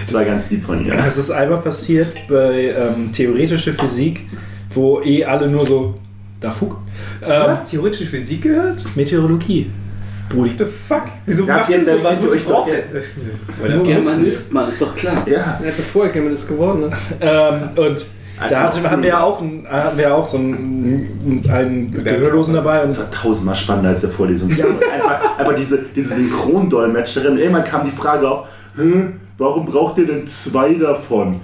Das 0.00 0.14
war 0.14 0.24
ganz 0.24 0.50
lieb 0.50 0.64
von 0.64 0.84
ihr. 0.84 0.94
Es 1.06 1.18
ist 1.18 1.30
einmal 1.30 1.60
passiert 1.60 2.08
bei 2.28 2.74
ähm, 2.76 3.12
theoretische 3.12 3.74
Physik, 3.74 4.22
wo 4.74 5.00
eh 5.02 5.24
alle 5.24 5.48
nur 5.48 5.64
so. 5.64 5.94
Da 6.40 6.52
Fug. 6.52 6.76
Du 7.20 7.26
Ähm, 7.26 7.42
hast 7.48 7.70
theoretische 7.70 8.06
Physik 8.06 8.42
gehört? 8.42 8.84
Meteorologie. 8.94 9.66
What 10.34 10.50
the 10.58 10.64
fuck? 10.64 11.02
Wieso 11.26 11.46
Ja, 11.46 11.56
macht 11.58 11.70
ihr- 11.70 11.84
sowas? 11.84 12.18
ihr- 12.20 12.26
Wozu 12.26 12.30
euch 12.32 12.44
doch 12.44 12.50
braucht 12.52 12.70
der- 12.70 12.78
ihr? 13.76 13.82
Germanist, 13.82 14.52
man, 14.52 14.68
ist 14.68 14.82
doch 14.82 14.94
klar. 14.94 15.14
Ja. 15.26 15.60
Ja, 15.64 15.70
bevor 15.76 16.04
er 16.04 16.10
Germanist 16.10 16.48
geworden 16.48 16.82
ist. 16.84 16.96
Ähm, 17.20 17.54
und 17.76 18.06
Also 18.40 18.54
da 18.54 18.60
hatte, 18.64 18.90
haben 18.90 19.02
wir 19.02 19.08
ja 19.08 19.20
auch, 19.22 19.40
einen, 19.40 19.66
hatten 19.68 19.96
wir 19.96 20.04
ja 20.08 20.14
auch 20.14 20.28
so 20.28 20.36
einen, 20.38 21.42
einen 21.50 21.90
Gehörlosen 22.04 22.54
dabei. 22.54 22.82
Und 22.82 22.88
Das 22.90 22.98
war 22.98 23.10
tausendmal 23.10 23.54
spannender 23.56 23.90
als 23.90 24.02
der 24.02 24.10
Vorlesung. 24.10 24.50
einfach, 24.50 25.38
einfach 25.38 25.54
diese, 25.56 25.84
diese 25.96 26.14
Synchrondolmetscherin. 26.16 27.38
Irgendwann 27.38 27.64
kam 27.64 27.84
die 27.84 27.90
Frage 27.96 28.28
auf, 28.30 28.48
Hä, 28.76 29.06
warum 29.38 29.66
braucht 29.66 29.98
ihr 29.98 30.06
denn 30.06 30.26
zwei 30.26 30.74
davon? 30.74 31.40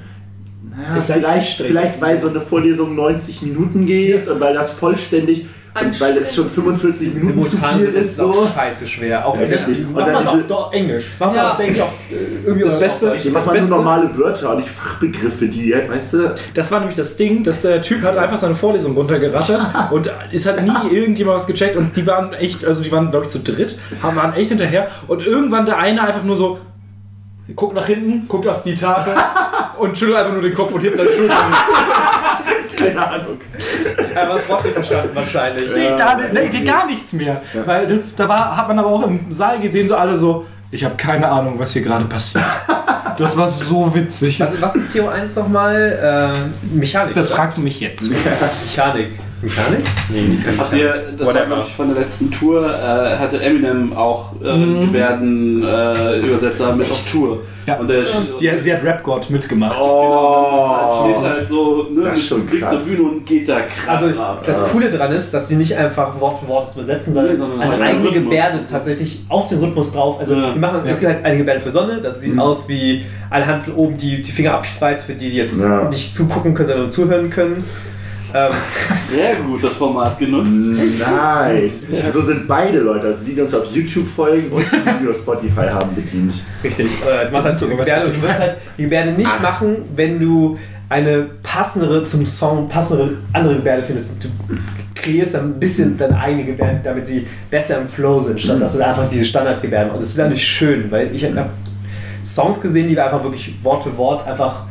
Ja, 0.90 0.96
Ist 0.98 1.10
halt 1.10 1.20
vielleicht, 1.22 1.60
vielleicht, 1.62 2.00
weil 2.00 2.20
so 2.20 2.28
eine 2.28 2.40
Vorlesung 2.40 2.94
90 2.96 3.42
Minuten 3.42 3.86
geht 3.86 4.26
und 4.28 4.40
weil 4.40 4.54
das 4.54 4.70
vollständig 4.70 5.46
und 5.83 6.01
weil 6.01 6.17
es 6.19 6.35
schon 6.35 6.49
45 6.49 7.15
Minuten 7.15 7.41
zu 7.41 7.49
Simultan 7.57 7.78
viel 7.81 7.89
ist 7.89 8.01
ist. 8.07 8.17
So. 8.19 8.49
scheiße 8.55 8.86
schwer. 8.86 9.27
Auch 9.27 9.35
Ja, 9.36 9.43
richtig. 9.43 9.81
Und 9.86 9.93
Mach 9.94 10.05
dann 10.05 10.15
mal 10.15 10.20
diese- 10.43 10.55
auf 10.57 10.73
Englisch. 10.73 11.12
Mach 11.19 11.27
mal 11.28 11.36
Ja. 11.36 11.51
auf 11.53 11.59
Englisch. 11.59 11.81
Auf, 11.81 11.94
äh, 12.11 12.47
irgendwie 12.47 12.65
Das 12.65 12.78
Beste- 12.78 13.11
auf- 13.12 13.23
Das 13.23 13.33
mach 13.33 13.47
mal 13.47 13.61
nur 13.61 13.69
normale 13.70 14.17
Wörter 14.19 14.51
und 14.51 14.57
nicht 14.59 14.69
Fachbegriffe, 14.70 15.49
die, 15.49 15.73
weißt 15.75 16.15
du, 16.15 16.35
Das 16.55 16.70
war 16.70 16.78
nämlich 16.81 16.97
das 16.97 17.17
Ding, 17.17 17.43
dass 17.43 17.62
der 17.62 17.83
Typ 17.83 18.03
hat 18.03 18.17
einfach 18.17 18.39
seine 18.39 18.55
Vorlesung 18.55 18.94
runtergerattert 18.94 19.61
und 19.91 20.11
es 20.33 20.47
hat 20.47 20.62
nie 20.62 20.94
irgendjemand 20.97 21.36
was 21.39 21.47
gecheckt 21.47 21.77
und 21.77 21.97
die 21.97 22.07
waren 22.07 22.33
echt, 22.35 22.65
also 22.65 22.85
die 22.85 22.93
waren 22.93 23.11
glaube 23.11 23.27
ich 23.27 23.33
zu 23.33 23.41
dritt, 23.41 23.77
haben 24.03 24.17
waren 24.17 24.33
echt 24.35 24.51
hinterher 24.51 24.89
und 25.09 25.27
irgendwann 25.27 25.67
der 25.67 25.78
eine 25.78 26.03
einfach 26.03 26.23
nur 26.23 26.36
so 26.36 26.59
guckt 27.57 27.75
nach 27.75 27.86
hinten, 27.86 28.27
guckt 28.28 28.47
auf 28.47 28.62
die 28.62 28.75
Tafel 28.77 29.12
und 29.78 29.97
schüttelt 29.99 30.19
einfach 30.19 30.33
nur 30.33 30.43
den 30.43 30.55
Kopf 30.55 30.73
und 30.73 30.83
hebt 30.83 30.97
seine 30.97 31.11
Schultern. 31.12 31.36
keine 32.77 33.07
Ahnung. 33.09 33.39
Ja, 34.15 34.28
was 34.28 34.49
Wort 34.49 34.65
nicht 34.65 34.75
verstanden 34.75 35.11
wahrscheinlich. 35.15 35.69
Nee, 35.75 35.97
gar, 35.97 36.17
nicht- 36.17 36.33
nee, 36.33 36.49
nee, 36.53 36.65
gar 36.65 36.86
nichts 36.86 37.12
mehr. 37.12 37.41
Weil 37.65 37.86
das, 37.86 38.15
da 38.15 38.28
war, 38.28 38.57
hat 38.57 38.69
man 38.69 38.78
aber 38.78 38.89
auch 38.89 39.07
im 39.07 39.31
Saal 39.33 39.61
gesehen, 39.61 39.89
so 39.89 39.97
alle 39.97 40.17
so, 40.19 40.47
ich 40.70 40.85
habe 40.85 40.97
keine 40.97 41.28
Ahnung, 41.28 41.59
was 41.59 41.73
hier 41.73 41.83
gerade 41.83 42.05
passiert. 42.05 42.44
Das 43.17 43.36
war 43.36 43.49
so 43.49 43.94
witzig. 43.94 44.41
Was, 44.41 44.61
was 44.61 44.77
ist 44.77 44.94
TO1 44.97 45.36
nochmal? 45.39 46.35
Äh, 46.73 46.75
Mechanik. 46.77 47.15
Das 47.15 47.28
oder? 47.28 47.36
fragst 47.36 47.59
du 47.59 47.62
mich 47.62 47.78
jetzt. 47.81 48.11
Mechanik. 48.11 49.19
Mechanik? 49.44 49.81
Nee, 50.10 50.39
Habt 50.58 50.73
ihr, 50.74 50.94
das 51.16 51.26
war 51.26 51.34
Whatever. 51.34 51.47
glaube 51.47 51.64
ich 51.68 51.74
von 51.74 51.92
der 51.94 52.02
letzten 52.02 52.31
Tour, 52.31 52.66
äh, 52.66 53.16
hatte 53.16 53.40
Eminem 53.40 53.92
auch 53.97 54.32
äh, 54.42 54.84
Gebärden-Übersetzer 54.86 56.14
äh, 56.14 56.20
Übersetzer 56.26 56.76
mit 56.76 56.90
auf 56.90 57.10
Tour. 57.10 57.42
Ja. 57.66 57.76
Und 57.78 57.89
der 57.89 58.02
Die, 58.02 58.50
sie 58.60 58.74
hat 58.74 58.84
Rap 58.84 59.02
God 59.02 59.31
mitgemacht. 59.31 59.74
Oh, 59.81 61.05
steht 61.05 61.16
halt 61.23 61.47
so, 61.47 61.86
ne, 61.94 62.02
Das 62.02 62.18
ist 62.18 62.26
schon 62.28 62.44
blickt 62.44 62.66
krass. 62.66 62.86
zur 62.86 62.97
Bühne 62.97 63.08
und 63.10 63.26
geht 63.26 63.48
da 63.48 63.60
krass 63.62 64.02
Also 64.02 64.20
ab. 64.20 64.42
das 64.44 64.64
Coole 64.64 64.90
dran 64.90 65.12
ist, 65.12 65.32
dass 65.32 65.48
sie 65.48 65.56
nicht 65.56 65.74
einfach 65.74 66.20
Wort 66.20 66.39
für 66.40 66.48
Wort 66.48 66.68
übersetzen, 66.74 67.14
sondern, 67.14 67.32
Nee, 67.34 67.39
sondern 67.39 67.60
eine 67.60 67.70
halt 67.73 67.82
eigene 67.82 68.05
Rhythmus. 68.08 68.24
Gebärde 68.24 68.60
tatsächlich 68.70 69.24
auf 69.31 69.48
den 69.48 69.60
Rhythmus 69.60 69.92
drauf. 69.92 70.18
Also 70.20 70.34
Ja. 70.34 70.52
die 70.52 70.58
machen, 70.58 70.82
es 70.86 71.00
gibt 71.00 71.12
halt 71.12 71.24
eine 71.24 71.39
Gebärde 71.39 71.60
für 71.60 71.70
Sonne, 71.70 72.00
das 72.02 72.20
sieht 72.20 72.39
aus 72.39 72.68
wie 72.68 73.05
eine 73.31 73.47
Hand 73.47 73.64
von 73.64 73.74
oben, 73.74 73.97
die 73.97 74.20
die 74.20 74.32
Finger 74.32 74.52
abspreizt, 74.55 75.06
für 75.06 75.14
die, 75.14 75.31
die 75.31 75.36
jetzt 75.36 75.62
Ja. 75.62 75.84
nicht 75.89 76.14
zugucken 76.14 76.52
können, 76.52 76.68
sondern 76.68 76.84
nur 76.84 76.90
zuhören 76.92 77.31
können. 77.31 77.64
Ähm, 78.34 78.52
Sehr 79.06 79.36
gut 79.36 79.62
das 79.62 79.76
Format 79.76 80.18
genutzt. 80.18 80.50
Nice. 80.50 81.86
So 82.12 82.20
sind 82.20 82.48
beide 82.48 82.80
Leute, 82.80 83.06
also 83.06 83.24
die, 83.24 83.34
die 83.34 83.40
uns 83.40 83.54
auf 83.54 83.66
YouTube 83.72 84.08
folgen 84.08 84.50
und 84.50 84.64
die, 84.70 85.04
die 85.04 85.08
auf 85.08 85.16
Spotify 85.16 85.68
haben, 85.68 85.94
bedient. 85.94 86.42
Richtig. 86.62 86.86
Äh, 86.86 87.26
du 87.26 87.32
machst 87.32 87.46
halt 87.46 87.58
so 87.58 87.68
Gebärde 87.68 88.10
du 88.10 88.22
wirst 88.22 88.38
halt 88.40 88.56
die 88.76 88.82
Gebärde 88.82 89.12
nicht 89.12 89.40
machen, 89.40 89.76
wenn 89.94 90.18
du 90.18 90.58
eine 90.88 91.28
passendere 91.42 92.04
zum 92.04 92.26
Song, 92.26 92.68
passendere 92.68 93.12
andere 93.32 93.56
Gebärde 93.56 93.84
findest. 93.84 94.24
Du 94.24 94.28
kreierst 94.94 95.34
dann 95.34 95.52
ein 95.54 95.60
bisschen 95.60 95.96
deine 95.96 96.18
eigene 96.18 96.44
Gebärde, 96.44 96.80
damit 96.82 97.06
sie 97.06 97.26
besser 97.50 97.80
im 97.80 97.88
Flow 97.88 98.20
sind, 98.20 98.40
statt 98.40 98.60
dass 98.60 98.72
du 98.72 98.78
da 98.78 98.88
einfach 98.88 99.08
diese 99.08 99.24
Standardgebärden. 99.24 99.92
Und 99.92 100.00
das 100.00 100.08
ist 100.08 100.18
dann 100.18 100.30
nicht 100.30 100.44
schön, 100.44 100.90
weil 100.90 101.14
ich 101.14 101.24
habe 101.24 101.50
Songs 102.24 102.60
gesehen, 102.60 102.88
die 102.88 102.98
einfach 102.98 103.22
wirklich 103.22 103.54
Wort 103.62 103.84
für 103.84 103.96
Wort 103.96 104.26
einfach 104.26 104.66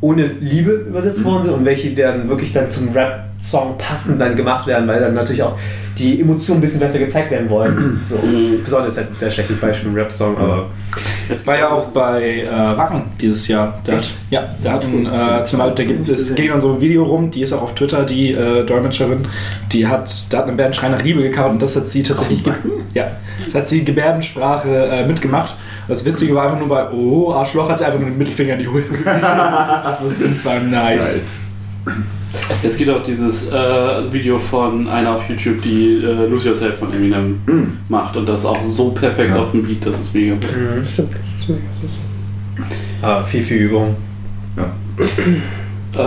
ohne 0.00 0.26
Liebe 0.26 0.70
übersetzt 0.70 1.24
worden 1.24 1.44
sind 1.44 1.54
und 1.54 1.64
welche 1.64 1.94
dann 1.94 2.28
wirklich 2.28 2.52
dann 2.52 2.70
zum 2.70 2.92
Rap-Song 3.38 3.78
passend 3.78 4.20
dann 4.20 4.34
gemacht 4.34 4.66
werden, 4.66 4.88
weil 4.88 5.00
dann 5.00 5.14
natürlich 5.14 5.42
auch 5.42 5.56
die 5.96 6.20
Emotionen 6.20 6.58
ein 6.58 6.60
bisschen 6.60 6.80
besser 6.80 6.98
gezeigt 6.98 7.30
werden 7.30 7.48
wollen. 7.48 8.00
So, 8.08 8.18
besonders 8.64 8.96
halt 8.96 9.10
ein 9.10 9.16
sehr 9.16 9.30
schlechtes 9.30 9.58
Beispiel, 9.58 9.90
ein 9.90 9.94
Rap-Song, 9.94 10.36
aber 10.36 10.66
Es 11.28 11.46
War 11.46 11.58
ja 11.58 11.70
auch 11.70 11.86
bei 11.86 12.42
äh, 12.42 12.76
Wacken 12.76 13.02
dieses 13.20 13.46
Jahr. 13.48 13.80
Der 13.86 13.98
hat, 13.98 14.10
ja, 14.30 14.48
der 14.62 14.72
hat 14.72 14.84
ein, 14.84 15.06
äh, 15.06 15.44
zum 15.44 15.60
Beispiel, 15.60 15.86
da 15.86 15.92
gibt 15.92 16.08
es 16.08 16.34
ging 16.34 16.48
dann 16.48 16.60
so 16.60 16.74
ein 16.74 16.80
Video 16.80 17.04
rum, 17.04 17.30
die 17.30 17.42
ist 17.42 17.52
auch 17.52 17.62
auf 17.62 17.74
Twitter, 17.74 18.04
die 18.04 18.32
äh, 18.32 18.64
Dolmetscherin, 18.64 19.26
die 19.72 19.86
hat, 19.86 20.10
da 20.30 20.38
hat 20.38 20.46
eine 20.46 20.56
Band 20.56 20.74
Schrei 20.74 20.88
nach 20.88 21.02
Liebe 21.02 21.22
gecovert 21.22 21.52
und 21.52 21.62
das 21.62 21.76
hat 21.76 21.88
sie 21.88 22.02
tatsächlich, 22.02 22.42
ja, 22.94 23.08
das 23.44 23.54
hat 23.54 23.68
sie 23.68 23.84
Gebärdensprache 23.84 24.68
äh, 24.68 25.06
mitgemacht. 25.06 25.54
Das 25.86 26.04
Witzige 26.04 26.34
war 26.34 26.44
einfach 26.44 26.58
nur 26.58 26.68
bei, 26.68 26.90
oh, 26.90 27.32
Arschloch, 27.32 27.68
hat 27.68 27.78
sie 27.78 27.86
einfach 27.86 28.00
nur 28.00 28.10
den 28.10 28.18
Mittelfinger 28.18 28.54
in 28.54 28.58
die 28.60 28.70
Höhe. 28.70 28.84
Das 29.04 30.02
war 30.02 30.10
super 30.10 30.60
nice. 30.60 31.46
Es 32.62 32.76
gibt 32.76 32.90
auch 32.90 33.02
dieses 33.02 33.48
äh, 33.48 34.12
Video 34.12 34.38
von 34.38 34.88
einer 34.88 35.12
auf 35.14 35.28
YouTube, 35.28 35.62
die 35.62 36.02
äh, 36.04 36.26
Lose 36.26 36.48
Yourself 36.48 36.78
von 36.78 36.92
Eminem 36.92 37.40
macht 37.88 38.16
und 38.16 38.26
das 38.28 38.44
auch 38.44 38.58
so 38.66 38.90
perfekt 38.90 39.32
auf 39.34 39.52
dem 39.52 39.64
Beat, 39.64 39.86
das 39.86 39.98
ist 39.98 40.12
mega. 40.14 40.34
Stimmt, 40.84 41.14
das 41.18 41.28
ist 41.28 41.48
mega 41.48 41.60
süß. 41.80 42.68
Ah, 43.02 43.22
viel, 43.22 43.42
viel 43.42 43.58
Übung. 43.58 43.94
Äh, 45.96 46.00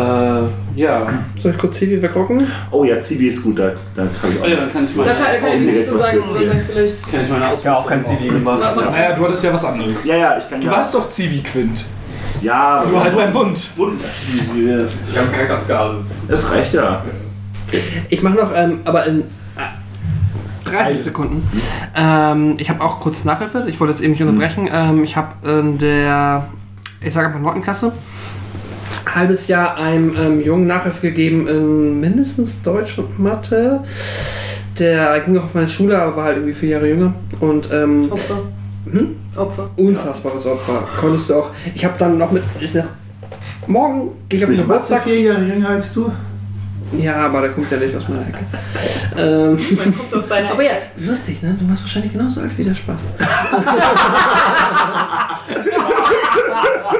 ja. 0.75 1.07
Soll 1.39 1.51
ich 1.51 1.57
kurz 1.57 1.77
Civi 1.79 2.01
wegrocken? 2.01 2.45
Oh 2.69 2.83
ja, 2.83 2.99
Zivi 2.99 3.27
ist 3.27 3.43
gut, 3.43 3.57
da, 3.57 3.71
da 3.95 4.03
kann 4.21 4.31
ich 4.31 4.39
auch. 4.39 4.45
Oh 4.45 4.47
ja, 4.47 4.55
dann 4.57 4.71
kann 4.71 4.85
ich 4.85 4.91
Da 4.95 4.97
meine, 5.01 5.13
kann, 5.13 5.23
da 5.23 5.37
kann 5.39 5.49
ich 5.51 5.57
direkt 5.57 5.65
nichts 5.65 5.87
zu 5.87 5.93
was 5.95 6.01
sagen, 6.01 6.27
zu 6.27 6.35
oder 6.37 6.45
sagen 6.45 6.61
vielleicht. 6.71 7.11
kann 7.11 7.21
ich 7.23 7.29
meine 7.29 7.45
Ja, 7.63 7.75
auch 7.77 7.87
kein 7.87 8.05
CV 8.05 8.23
gemacht. 8.33 8.59
Mach- 8.61 8.75
mach- 8.75 8.91
Naja, 8.91 9.13
du 9.15 9.23
hattest 9.25 9.43
ja 9.43 9.53
was 9.53 9.65
anderes. 9.65 10.05
Ja, 10.05 10.15
ja, 10.17 10.37
ich 10.37 10.49
kann 10.49 10.61
Du 10.61 10.67
ja. 10.67 10.73
warst 10.73 10.93
doch 10.93 11.09
Zivi-Quint. 11.09 11.85
Ja, 12.41 12.83
Nur 12.89 13.03
halt 13.03 13.15
beim 13.15 13.31
Bund. 13.31 13.71
Bundesliga. 13.75 14.53
Wir 14.53 15.21
haben 15.21 15.31
Krankenhausgabe. 15.31 15.97
das 16.27 16.51
reicht 16.51 16.73
ja. 16.73 17.03
Ich 18.09 18.23
mache 18.23 18.35
noch, 18.35 18.51
ähm, 18.55 18.79
aber 18.83 19.05
in 19.05 19.21
äh, 19.21 19.23
30 20.65 21.03
Sekunden. 21.03 21.47
Ähm, 21.95 22.55
ich 22.57 22.69
habe 22.69 22.83
auch 22.83 22.99
kurz 22.99 23.23
Nachhilfe. 23.25 23.65
Ich 23.67 23.79
wollte 23.79 23.93
jetzt 23.93 24.01
eben 24.01 24.13
nicht 24.13 24.21
unterbrechen. 24.21 24.69
Ähm, 24.71 25.03
ich 25.03 25.15
habe 25.15 25.33
in 25.59 25.77
der, 25.77 26.47
ich 27.01 27.13
sage 27.13 27.27
einfach 27.27 27.39
9. 27.39 27.61
Klasse, 27.61 27.91
halbes 29.05 29.47
Jahr 29.47 29.77
einem 29.77 30.15
ähm, 30.17 30.41
Jungen 30.41 30.65
Nachhilfe 30.65 31.01
gegeben 31.01 31.47
in 31.47 31.99
mindestens 31.99 32.61
Deutsch 32.63 32.97
und 32.97 33.19
Mathe. 33.19 33.81
Der 34.79 35.19
ging 35.19 35.37
auch 35.37 35.43
auf 35.43 35.53
meine 35.53 35.67
Schule, 35.69 36.01
aber 36.01 36.15
war 36.17 36.23
halt 36.25 36.37
irgendwie 36.37 36.55
vier 36.55 36.69
Jahre 36.69 36.89
jünger. 36.89 37.13
Und 37.39 37.69
ähm, 37.71 38.11
Opfer. 38.11 38.39
Hm? 38.91 39.15
Opfer. 39.35 39.69
unfassbares 39.77 40.45
Opfer. 40.45 40.83
Konntest 40.99 41.29
du 41.29 41.35
auch. 41.35 41.49
Ich 41.73 41.83
habe 41.85 41.95
dann 41.97 42.17
noch 42.17 42.31
mit. 42.31 42.43
Ist 42.59 42.75
noch, 42.75 42.85
morgen 43.67 44.09
gehe 44.27 44.37
ich 44.37 44.43
Ist 44.43 44.49
auf 44.49 44.55
den 44.55 44.61
Geburtstag. 44.67 45.03
vier 45.03 45.19
Jahre 45.21 45.43
jünger 45.45 45.69
als 45.69 45.93
du? 45.93 46.11
Ja, 46.99 47.15
aber 47.27 47.39
der 47.41 47.51
kommt 47.51 47.71
ja 47.71 47.77
nicht 47.77 47.95
aus 47.95 48.03
meiner 48.09 48.27
Ecke. 48.27 48.39
Ähm, 49.17 49.57
Man 49.85 49.97
kommt 49.97 50.13
aus 50.13 50.27
deiner 50.27 50.51
aber 50.51 50.63
ja, 50.63 50.71
lustig, 50.97 51.41
ne? 51.41 51.55
Du 51.57 51.69
warst 51.69 51.83
wahrscheinlich 51.83 52.11
genauso 52.11 52.41
alt 52.41 52.51
wie 52.57 52.63
der 52.65 52.75
Spaß. 52.75 53.07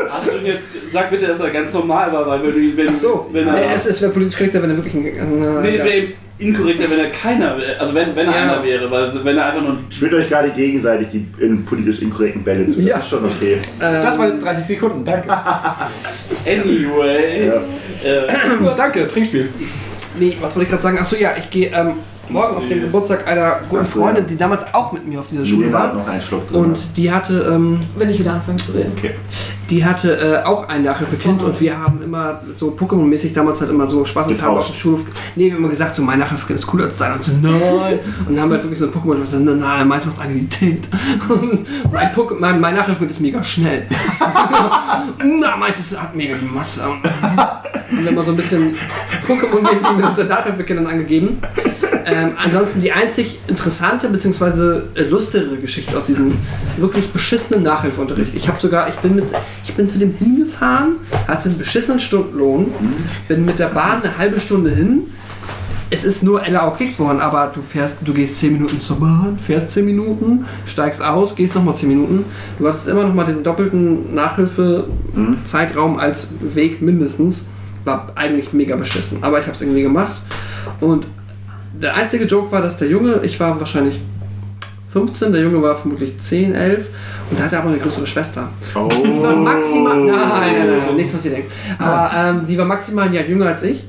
Hast 0.10 0.28
du 0.28 0.38
jetzt, 0.46 0.64
sag 0.92 1.10
bitte, 1.10 1.28
dass 1.28 1.40
er 1.40 1.50
ganz 1.50 1.74
normal 1.74 2.12
war, 2.14 2.26
weil 2.28 2.44
wenn, 2.44 2.54
du- 2.54 2.78
wenn, 2.78 2.90
Ach 2.90 2.94
so. 2.94 3.28
wenn 3.32 3.48
er. 3.48 3.54
Nee, 3.54 3.66
es, 3.74 3.86
es 3.86 4.02
wäre 4.02 4.12
politisch 4.12 4.38
korrekter, 4.38 4.62
wenn 4.62 4.70
er 4.70 4.78
wirklich 4.78 4.94
ein. 4.94 5.06
Äh, 5.06 5.62
nee, 5.62 5.76
es 5.76 5.84
wäre 5.86 5.96
eben 5.96 6.14
inkorrekter, 6.42 6.90
wenn 6.90 7.00
er 7.00 7.10
keiner 7.12 7.58
wäre. 7.58 7.80
Also 7.80 7.94
wenn, 7.94 8.16
wenn 8.16 8.28
er 8.28 8.34
Ja. 8.36 8.42
einer 8.54 8.64
wäre, 8.64 8.90
weil 8.92 9.12
wenn 9.24 9.38
er 9.38 9.46
einfach 9.48 9.62
nur. 9.62 9.78
Spielt 9.90 10.14
euch 10.14 10.28
gerade 10.28 10.50
gegenseitig 10.52 11.08
die 11.10 11.26
in 11.40 11.64
politisch 11.64 12.02
inkorrekten 12.02 12.44
Bälle 12.44 12.68
zu. 12.68 12.80
Das 12.80 12.88
Ja. 12.88 12.98
ist 12.98 13.08
schon 13.10 13.26
okay. 13.26 13.58
ähm, 13.82 14.04
Das 14.04 14.18
waren 14.20 14.30
jetzt 14.30 14.44
30 14.44 14.64
Sekunden, 14.66 15.06
danke. 15.06 15.30
Anyway. 16.46 17.48
Ja. 17.48 18.10
Äh, 18.10 18.28
danke, 18.78 19.08
Trinkspiel. 19.08 19.50
Nee, 20.20 20.36
was 20.42 20.56
wollte 20.56 20.64
ich 20.66 20.70
gerade 20.72 20.84
sagen? 20.84 20.98
Achso, 21.00 21.16
ja, 21.16 21.32
ich 21.38 21.50
gehe 21.50 21.70
ähm, 21.74 21.94
morgen 22.32 22.56
auf 22.58 22.68
den 22.68 22.82
Geburtstag 22.82 23.28
einer 23.28 23.60
guten 23.70 23.86
so, 23.86 24.02
Freundin, 24.02 24.26
die 24.28 24.38
damals 24.38 24.74
auch 24.74 24.92
mit 24.92 25.06
mir 25.08 25.20
auf 25.20 25.28
dieser 25.28 25.46
Schule 25.46 25.72
war 25.72 25.90
war. 25.90 25.94
noch 25.96 26.08
ein 26.08 26.22
Schluck 26.22 26.48
drin. 26.48 26.66
Und 26.66 26.98
die 26.98 27.12
hatte, 27.12 27.52
ähm, 27.54 27.82
Wenn 27.98 28.10
ich 28.10 28.20
wieder 28.20 28.34
anfange 28.34 28.58
zu 28.58 28.72
reden. 28.74 28.92
okay. 28.98 29.12
die 29.70 29.84
hatte 29.86 30.42
äh, 30.42 30.46
auch 30.46 30.68
ein 30.68 30.84
Nachhilfekind 30.84 31.42
und 31.44 31.60
wir 31.62 31.78
haben 31.78 32.02
immer 32.02 32.42
so 32.58 32.72
Pokémon-mäßig 32.78 33.34
damals 33.34 33.62
halt 33.62 33.70
immer 33.72 33.88
so 33.88 34.04
spaßeshalber 34.06 34.60
auf 34.60 34.68
dem 34.68 34.76
Schulhof. 34.76 35.02
Nee, 35.36 35.46
wir 35.46 35.52
haben 35.54 35.60
immer 35.60 35.70
gesagt, 35.70 35.96
so 35.96 36.02
mein 36.02 36.20
Nachhilfekind 36.20 36.60
ist 36.60 36.68
cooler 36.68 36.86
als 36.86 36.98
dein. 36.98 37.14
Und 37.14 37.24
so, 37.24 37.36
nein. 37.42 38.00
Und 38.28 38.36
dann 38.36 38.42
haben 38.42 38.50
wir 38.50 38.56
halt 38.56 38.64
wirklich 38.64 38.80
so 38.80 38.86
ein 38.86 38.92
Pokémon 38.92 39.16
und 39.16 39.28
so, 39.28 39.40
nein, 39.40 39.60
nein, 39.60 39.88
meins 39.88 40.06
macht 40.06 40.20
Agilität. 40.20 40.88
Und 41.30 41.66
mein, 41.92 42.12
mein, 42.40 42.60
mein 42.62 42.76
Nachhilfekind 42.76 43.12
ist 43.12 43.22
mega 43.22 43.44
schnell. 43.44 43.84
Na, 45.40 45.56
meins 45.58 45.80
ist, 45.80 46.00
hat 46.00 46.16
mega 46.16 46.36
die 46.38 46.46
Masse. 46.46 46.82
Und 46.90 47.04
wir 47.04 47.98
haben 47.98 48.08
immer 48.08 48.24
so 48.24 48.32
ein 48.32 48.38
bisschen 48.38 48.76
Pokémon-mäßig 49.28 49.96
mit 49.96 50.06
unseren 50.06 50.28
Nachhilfekindern 50.28 50.88
angegeben. 50.88 51.38
Ähm, 52.06 52.34
ansonsten 52.38 52.82
die 52.82 52.92
einzig 52.92 53.40
interessante 53.48 54.10
bzw. 54.10 54.82
lustigere 55.10 55.58
Geschichte 55.58 55.98
aus 55.98 56.08
diesem 56.08 56.38
wirklich 56.78 57.12
beschissenen 57.12 57.64
Nachhilfeunterricht. 57.64 58.36
Ich 58.36 58.48
habe 58.48 58.60
sogar, 58.60 58.88
ich 58.88 58.96
bin 58.96 59.16
mit, 59.16 59.26
ich 59.64 59.74
bin 59.74 59.90
zu 59.90 60.00
dem 60.00 60.14
hingefahren, 60.14 60.96
hatte 61.28 61.50
einen 61.50 61.58
beschissenen 61.58 62.00
Stundenlohn, 62.00 62.72
bin 63.28 63.46
mit 63.46 63.60
der 63.60 63.68
Bahn 63.68 64.04
eine 64.04 64.18
halbe 64.18 64.40
Stunde 64.40 64.70
hin. 64.70 65.04
Es 65.94 66.06
ist 66.06 66.24
nur 66.24 66.42
LAO 66.48 66.72
Kickborn, 66.72 67.20
aber 67.20 67.52
du 67.54 67.62
fährst, 67.62 67.98
du 68.00 68.14
gehst 68.14 68.38
10 68.38 68.54
Minuten 68.54 68.80
zur 68.80 68.98
Bahn, 68.98 69.38
fährst 69.38 69.72
10 69.72 69.84
Minuten, 69.84 70.46
steigst 70.66 71.02
aus, 71.02 71.36
gehst 71.36 71.54
nochmal 71.54 71.76
10 71.76 71.90
Minuten. 71.90 72.24
Du 72.60 72.68
hast 72.68 72.88
immer 72.88 73.04
nochmal 73.04 73.26
den 73.26 73.44
doppelten 73.44 74.16
Nachhilfezeitraum 74.16 76.00
als 76.00 76.30
Weg 76.40 76.82
mindestens. 76.82 77.46
War 77.84 78.14
eigentlich 78.16 78.54
mega 78.54 78.78
beschissen, 78.78 79.18
aber 79.22 79.40
ich 79.40 79.48
habe 79.48 79.56
es 79.56 79.62
irgendwie 79.62 79.82
gemacht. 79.82 80.22
Und 80.80 81.08
der 81.74 81.96
einzige 81.96 82.26
Joke 82.26 82.52
war, 82.52 82.62
dass 82.62 82.78
der 82.78 82.88
Junge, 82.90 83.22
ich 83.24 83.40
war 83.40 83.60
wahrscheinlich 83.60 84.00
15, 84.92 85.32
der 85.32 85.42
Junge 85.42 85.62
war 85.62 85.76
vermutlich 85.76 86.20
10, 86.20 86.54
11 86.54 86.88
und 87.30 87.38
der 87.40 87.46
hatte 87.46 87.58
aber 87.60 87.70
eine 87.70 87.78
größere 87.80 88.06
Schwester. 88.06 88.50
Oh. 88.76 88.90
Die 88.90 89.22
war 89.22 89.36
maximal, 89.36 89.98
nein, 89.98 90.08
nein, 90.08 90.68
nein, 90.68 90.78
nein, 90.86 90.96
nichts, 90.98 91.14
was 91.14 91.24
ihr 91.26 91.32
denkt. 91.32 91.52
Aber 91.80 92.12
ähm, 92.16 92.46
die 92.46 92.58
war 92.58 92.66
maximal 92.66 93.08
ein 93.08 93.14
Jahr 93.14 93.24
jünger 93.24 93.48
als 93.48 93.64
ich. 93.64 93.84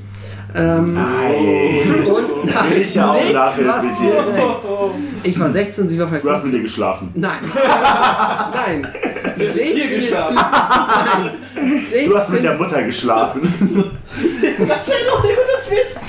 Ähm, 0.55 0.93
Nein. 0.93 2.05
und 2.05 2.45
nein, 2.53 2.73
Ich 2.79 2.93
ja 2.93 3.09
auch 3.09 3.15
nichts, 3.15 3.33
was 3.33 3.83
mit 3.83 3.91
ihr 4.01 4.11
dir. 4.11 4.31
denkt. 4.33 4.65
Ich 5.23 5.39
war 5.39 5.49
16, 5.49 5.89
sie 5.89 5.99
war 5.99 6.07
vielleicht 6.07 6.23
Du 6.23 6.29
hast 6.29 6.43
mit 6.43 6.51
15. 6.51 6.59
dir 6.59 6.61
geschlafen. 6.61 7.09
Nein. 7.15 7.39
Nein. 8.53 8.87
Hier 9.35 9.89
geschlafen. 9.89 10.35
Nein. 10.35 11.31
Du 12.07 12.15
hast 12.15 12.29
mit 12.29 12.43
der 12.43 12.55
Mutter 12.55 12.83
geschlafen. 12.83 13.41
Das 14.67 14.87
wäre 14.87 14.97
doch 15.09 15.23
ein 15.23 15.29
guter 15.31 15.59
Twist. 15.67 15.99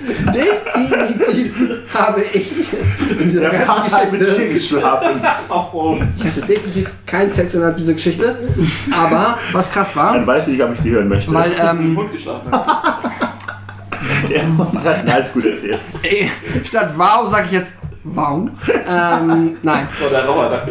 Definitiv 0.00 1.56
habe 1.92 2.22
ich 2.32 2.52
in 3.10 3.18
dieser 3.24 3.40
Der 3.40 3.50
ganzen 3.50 3.66
Vater 3.66 3.96
hat 3.96 4.12
mit 4.12 4.20
dir 4.20 4.26
Geschichte, 4.26 4.54
geschlafen. 4.54 5.20
Ich 6.16 6.24
hatte 6.24 6.40
definitiv 6.42 6.90
keinen 7.04 7.32
Sex 7.32 7.54
innerhalb 7.54 7.76
dieser 7.76 7.94
Geschichte, 7.94 8.38
aber 8.92 9.38
was 9.52 9.70
krass 9.72 9.96
war, 9.96 10.12
Dann 10.14 10.26
weiß 10.26 10.46
ich 10.48 10.54
nicht, 10.54 10.62
ob 10.62 10.72
ich 10.72 10.80
sie 10.80 10.90
hören 10.90 11.08
möchte. 11.08 11.32
weil 11.34 11.48
Mit 11.48 11.58
dem 11.58 11.80
ähm, 11.80 11.96
Hund 11.96 12.12
geschlafen. 12.12 12.50
Der 14.30 14.46
Hund 14.46 14.84
hat 14.84 15.04
mir 15.04 15.14
alles 15.14 15.32
gut 15.32 15.44
erzählt. 15.46 15.80
statt 16.64 16.90
wow 16.96 17.28
sage 17.28 17.46
ich 17.46 17.52
jetzt 17.52 17.72
wow. 18.04 18.48
Ähm, 18.88 19.56
nein, 19.62 19.88
Oh, 20.04 20.08
der 20.10 20.24
Rauer. 20.26 20.68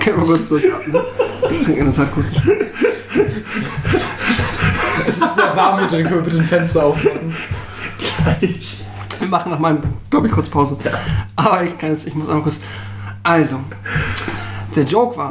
können 0.00 0.18
wir 0.18 0.24
kurz 0.26 0.48
durchatmen. 0.48 1.00
Ich 1.50 1.60
trinke 1.60 1.80
in 1.80 1.86
der 1.86 1.94
Zeit 1.94 2.12
kurz 2.12 2.26
einen 2.26 2.36
Schluck. 2.36 2.56
Es 5.06 5.18
ist 5.18 5.34
sehr 5.34 5.54
warm 5.56 5.78
hier 5.78 5.88
drin, 5.88 6.04
können 6.04 6.16
wir 6.16 6.22
bitte 6.24 6.38
ein 6.38 6.44
Fenster 6.46 6.84
aufmachen? 6.86 7.34
Wir 9.20 9.28
machen 9.28 9.50
nach 9.52 9.58
meinem, 9.58 9.78
glaube 10.10 10.26
ich, 10.26 10.32
kurz 10.32 10.48
Pause. 10.48 10.76
Aber 11.36 11.62
ich 11.62 11.76
kann 11.78 11.90
jetzt, 11.90 12.06
ich 12.06 12.14
muss 12.14 12.28
einmal 12.28 12.42
kurz. 12.42 12.56
Also, 13.22 13.60
der 14.74 14.84
Joke 14.84 15.16
war. 15.16 15.28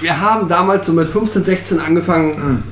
Wir 0.00 0.20
haben 0.20 0.48
damals 0.48 0.86
so 0.86 0.92
mit 0.92 1.08
15, 1.08 1.44
16 1.44 1.80
angefangen, 1.80 2.62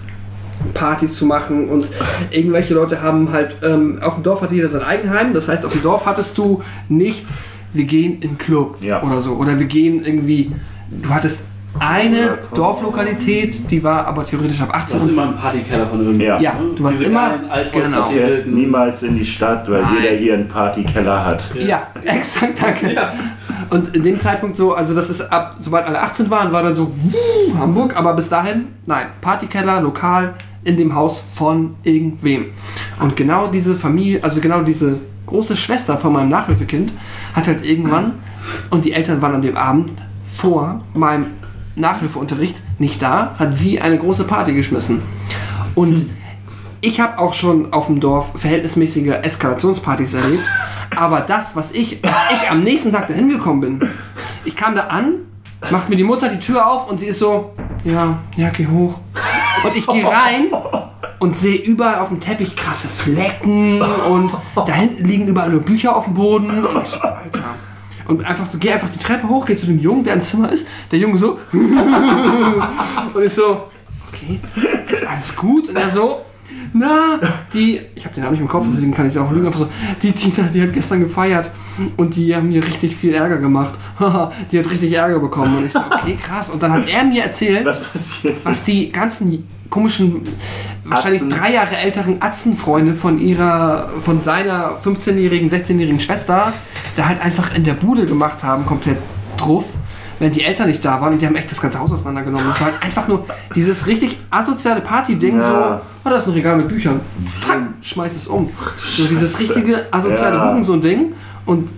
Partys 0.75 1.15
zu 1.15 1.27
machen 1.27 1.69
und 1.69 1.89
irgendwelche 2.31 2.75
Leute 2.75 3.03
haben 3.03 3.33
halt, 3.33 3.57
ähm, 3.63 3.99
auf 4.03 4.15
dem 4.15 4.23
Dorf 4.23 4.43
hatte 4.43 4.55
jeder 4.55 4.69
sein 4.69 4.83
Eigenheim. 4.83 5.35
Das 5.35 5.49
heißt, 5.49 5.65
auf 5.65 5.73
dem 5.73 5.83
Dorf 5.83 6.07
hattest 6.07 6.37
du 6.39 6.63
nicht, 6.89 7.27
wir 7.73 7.85
gehen 7.85 8.15
in 8.15 8.21
den 8.21 8.39
Club 8.39 8.77
Ja. 8.83 9.03
oder 9.03 9.21
so. 9.21 9.33
Oder 9.35 9.59
wir 9.59 9.67
gehen 9.67 10.05
irgendwie, 10.05 10.53
du 10.91 11.09
hattest 11.11 11.41
eine 11.79 12.39
Dorflokalität, 12.55 13.71
die 13.71 13.83
war 13.83 14.07
aber 14.07 14.25
theoretisch 14.25 14.61
ab 14.61 14.71
18 14.73 14.95
Das 14.99 15.07
ist 15.07 15.13
immer 15.13 15.25
ein 15.29 15.37
Partykeller 15.37 15.87
von 15.87 16.01
irgendwo. 16.01 16.23
Ja. 16.25 16.39
Ja, 16.41 16.57
du 16.77 16.83
warst 16.85 16.99
Diese 17.01 17.11
immer- 17.11 17.31
genau. 17.73 18.09
Du 18.09 18.17
fährst 18.17 18.47
niemals 18.47 19.03
in 19.03 19.17
die 19.17 19.25
Stadt, 19.25 19.69
weil 19.71 19.83
Nein. 19.83 19.95
jeder 20.03 20.15
hier 20.17 20.35
einen 20.35 20.49
Partykeller 20.49 21.25
hat. 21.25 21.51
Ja, 21.59 21.83
exakt, 22.05 22.63
danke. 22.63 22.93
Ja. 22.93 23.13
Und 23.71 23.97
in 23.97 24.03
dem 24.03 24.21
Zeitpunkt 24.21 24.57
so, 24.57 24.75
also 24.75 24.95
das 24.95 25.11
ist 25.11 25.33
ab, 25.33 25.57
sobald 25.59 25.87
alle 25.87 26.01
18 26.01 26.29
waren, 26.31 26.53
war 26.53 26.63
dann 26.63 26.77
so 26.77 26.89
wuh, 26.89 27.59
Hamburg, 27.59 27.97
aber 27.97 28.15
bis 28.15 28.29
dahin, 28.29 28.67
nein, 28.87 29.07
Partykeller, 29.21 29.81
lokal, 29.81 30.35
in 30.65 30.77
dem 30.77 30.95
Haus 30.95 31.25
von 31.33 31.75
irgendwem. 31.83 32.47
Und 33.01 33.17
genau 33.17 33.49
diese 33.49 33.75
Familie, 33.75 34.23
also 34.23 34.41
genau 34.41 34.63
diese 34.63 34.97
große 35.27 35.57
Schwester 35.57 35.97
von 35.99 36.13
meinem 36.13 36.29
Nachhilfekind, 36.29 36.93
hat 37.35 37.47
halt 37.47 37.65
irgendwann, 37.65 38.13
und 38.71 38.85
die 38.85 38.93
Eltern 38.93 39.23
waren 39.23 39.37
an 39.37 39.43
dem 39.43 39.57
Abend 39.57 39.91
vor 40.27 40.81
meinem 40.95 41.27
Nachhilfeunterricht 41.77 42.57
nicht 42.79 43.03
da, 43.03 43.35
hat 43.39 43.57
sie 43.57 43.81
eine 43.81 43.99
große 43.99 44.25
Party 44.25 44.53
geschmissen. 44.55 45.03
Und 45.75 46.07
ich 46.81 47.01
habe 47.01 47.19
auch 47.19 47.35
schon 47.35 47.73
auf 47.73 47.87
dem 47.87 48.01
Dorf 48.01 48.33
verhältnismäßige 48.37 49.15
Eskalationspartys 49.23 50.15
erlebt. 50.15 50.45
Aber 50.97 51.21
das, 51.21 51.57
was 51.57 51.73
ich, 51.73 52.03
ich 52.03 52.51
am 52.51 52.63
nächsten 52.63 52.93
Tag 52.93 53.09
dahin 53.09 53.29
gekommen 53.29 53.61
bin, 53.61 53.91
ich 54.45 54.57
kam 54.57 54.75
da 54.75 54.89
an, 54.89 55.15
macht 55.71 55.89
mir 55.89 55.97
die 55.97 56.05
Mutter 56.05 56.29
die 56.29 56.39
Tür 56.39 56.67
auf 56.67 56.91
und 56.91 57.01
sie 57.01 57.07
ist 57.07 57.19
so, 57.19 57.53
ja, 57.85 58.19
ja, 58.37 58.51
geh 58.51 58.67
hoch. 58.67 59.01
Und 59.65 59.77
ich 59.77 59.87
gehe 59.87 60.05
rein 60.05 60.49
und 61.21 61.37
sehe 61.37 61.57
überall 61.57 62.01
auf 62.01 62.09
dem 62.09 62.19
Teppich 62.21 62.57
krasse 62.57 62.89
Flecken 62.89 63.81
und 64.11 64.33
da 64.57 64.73
hinten 64.73 65.05
liegen 65.05 65.29
überall 65.29 65.51
nur 65.51 65.61
Bücher 65.61 65.95
auf 65.95 66.05
dem 66.05 66.15
Boden. 66.15 66.65
Und 66.65 66.83
ich 66.83 66.89
so, 66.89 66.99
Alter. 66.99 67.42
Und 68.09 68.25
einfach 68.25 68.49
geh 68.59 68.73
einfach 68.73 68.89
die 68.89 68.99
Treppe 68.99 69.29
hoch, 69.29 69.47
geh 69.47 69.57
zu 69.57 69.67
dem 69.67 69.81
Jungen, 69.81 70.05
der 70.05 70.15
im 70.15 70.23
Zimmer 70.23 70.51
ist. 70.51 70.67
Der 70.91 70.99
Junge 70.99 71.19
so. 71.19 71.39
und 71.53 73.25
ich 73.25 73.33
so, 73.33 73.65
okay, 74.09 74.41
ist 74.91 75.07
alles 75.07 75.35
gut? 75.37 75.69
Und 75.69 75.77
er 75.77 75.91
so, 75.91 76.23
na, 76.73 77.19
die, 77.53 77.81
ich 77.95 78.05
habe 78.05 78.15
den 78.15 78.23
Namen 78.25 78.33
nicht 78.33 78.41
im 78.41 78.49
Kopf, 78.49 78.67
deswegen 78.71 78.93
kann 78.93 79.07
ich 79.07 79.13
es 79.15 79.19
auch 79.19 79.31
lügen, 79.31 79.53
so, 79.53 79.69
die 80.03 80.13
Tina, 80.13 80.49
die 80.49 80.63
hat 80.63 80.73
gestern 80.73 81.01
gefeiert 81.01 81.51
und 81.97 82.17
die 82.17 82.35
haben 82.35 82.49
mir 82.49 82.65
richtig 82.65 82.97
viel 82.97 83.15
Ärger 83.15 83.39
gemacht. 83.39 83.75
Haha, 83.99 84.33
die 84.53 84.59
hat 84.59 84.71
richtig 84.71 84.93
Ärger 84.93 85.19
bekommen. 85.19 85.57
Und 85.57 85.67
ich 85.67 85.73
so, 85.73 85.81
okay, 85.91 86.17
krass. 86.21 86.51
Und 86.51 86.63
dann 86.63 86.73
hat 86.73 86.89
er 86.89 87.05
mir 87.05 87.23
erzählt, 87.25 87.67
Was 87.67 87.83
passiert 87.83 88.45
was 88.45 88.65
die 88.65 88.91
ganzen 88.91 89.47
komischen, 89.71 90.23
wahrscheinlich 90.85 91.23
Atzen. 91.23 91.31
drei 91.31 91.53
Jahre 91.55 91.77
älteren 91.77 92.21
Atzenfreunde 92.21 92.95
von 92.95 93.19
ihrer, 93.19 93.89
von 94.01 94.23
seiner 94.23 94.77
15-jährigen, 94.79 95.49
16-jährigen 95.49 96.01
Schwester 96.01 96.53
da 96.97 97.09
halt 97.09 97.23
einfach 97.23 97.55
in 97.55 97.65
der 97.65 97.75
Bude 97.75 98.05
gemacht 98.05 98.43
haben, 98.43 98.67
komplett 98.67 98.99
drauf, 99.39 99.65
wenn 100.23 100.33
die 100.33 100.43
Eltern 100.43 100.69
nicht 100.69 100.85
da 100.85 101.01
waren 101.01 101.13
und 101.15 101.21
die 101.21 101.27
haben 101.27 101.35
echt 101.37 101.51
das 101.51 101.61
ganze 101.61 101.79
Haus 101.81 101.93
auseinandergenommen. 101.93 102.47
Das 102.49 102.61
war 102.61 102.69
halt 102.69 102.83
einfach 102.83 103.09
nur 103.09 103.27
dieses 103.55 103.87
richtig 103.87 104.17
asoziale 104.31 104.81
Party-Ding, 104.81 105.39
Ja. 105.41 105.47
so, 105.47 105.55
oh, 106.05 106.09
da 106.11 106.17
ist 106.17 106.27
ein 106.29 106.33
Regal 106.33 106.57
mit 106.57 106.69
Büchern, 106.69 107.01
fuck, 107.23 107.59
schmeiß 107.81 108.15
es 108.17 108.27
um. 108.29 108.49
So 108.97 109.05
dieses 109.07 109.39
richtige 109.41 109.87
asoziale 109.91 110.37
Ja. 110.37 110.47
Hurensohn-Ding 110.49 111.13
und 111.45 111.69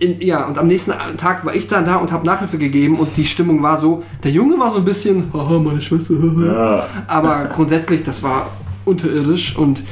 in, 0.00 0.20
ja, 0.20 0.46
und 0.46 0.58
am 0.58 0.68
nächsten 0.68 0.92
Tag 1.18 1.44
war 1.44 1.54
ich 1.54 1.66
dann 1.66 1.84
da 1.84 1.96
und 1.96 2.10
habe 2.12 2.24
Nachhilfe 2.24 2.56
gegeben 2.56 2.98
und 2.98 3.16
die 3.16 3.24
Stimmung 3.26 3.62
war 3.62 3.76
so, 3.76 4.02
der 4.22 4.30
Junge 4.30 4.58
war 4.58 4.70
so 4.70 4.78
ein 4.78 4.84
bisschen, 4.84 5.30
haha, 5.34 5.58
meine 5.58 5.80
Schwester, 5.80 6.14
haha. 6.14 6.46
Ja. 6.46 6.86
aber 7.06 7.46
grundsätzlich, 7.54 8.02
das 8.02 8.22
war 8.22 8.48
unterirdisch 8.86 9.56
und 9.56 9.82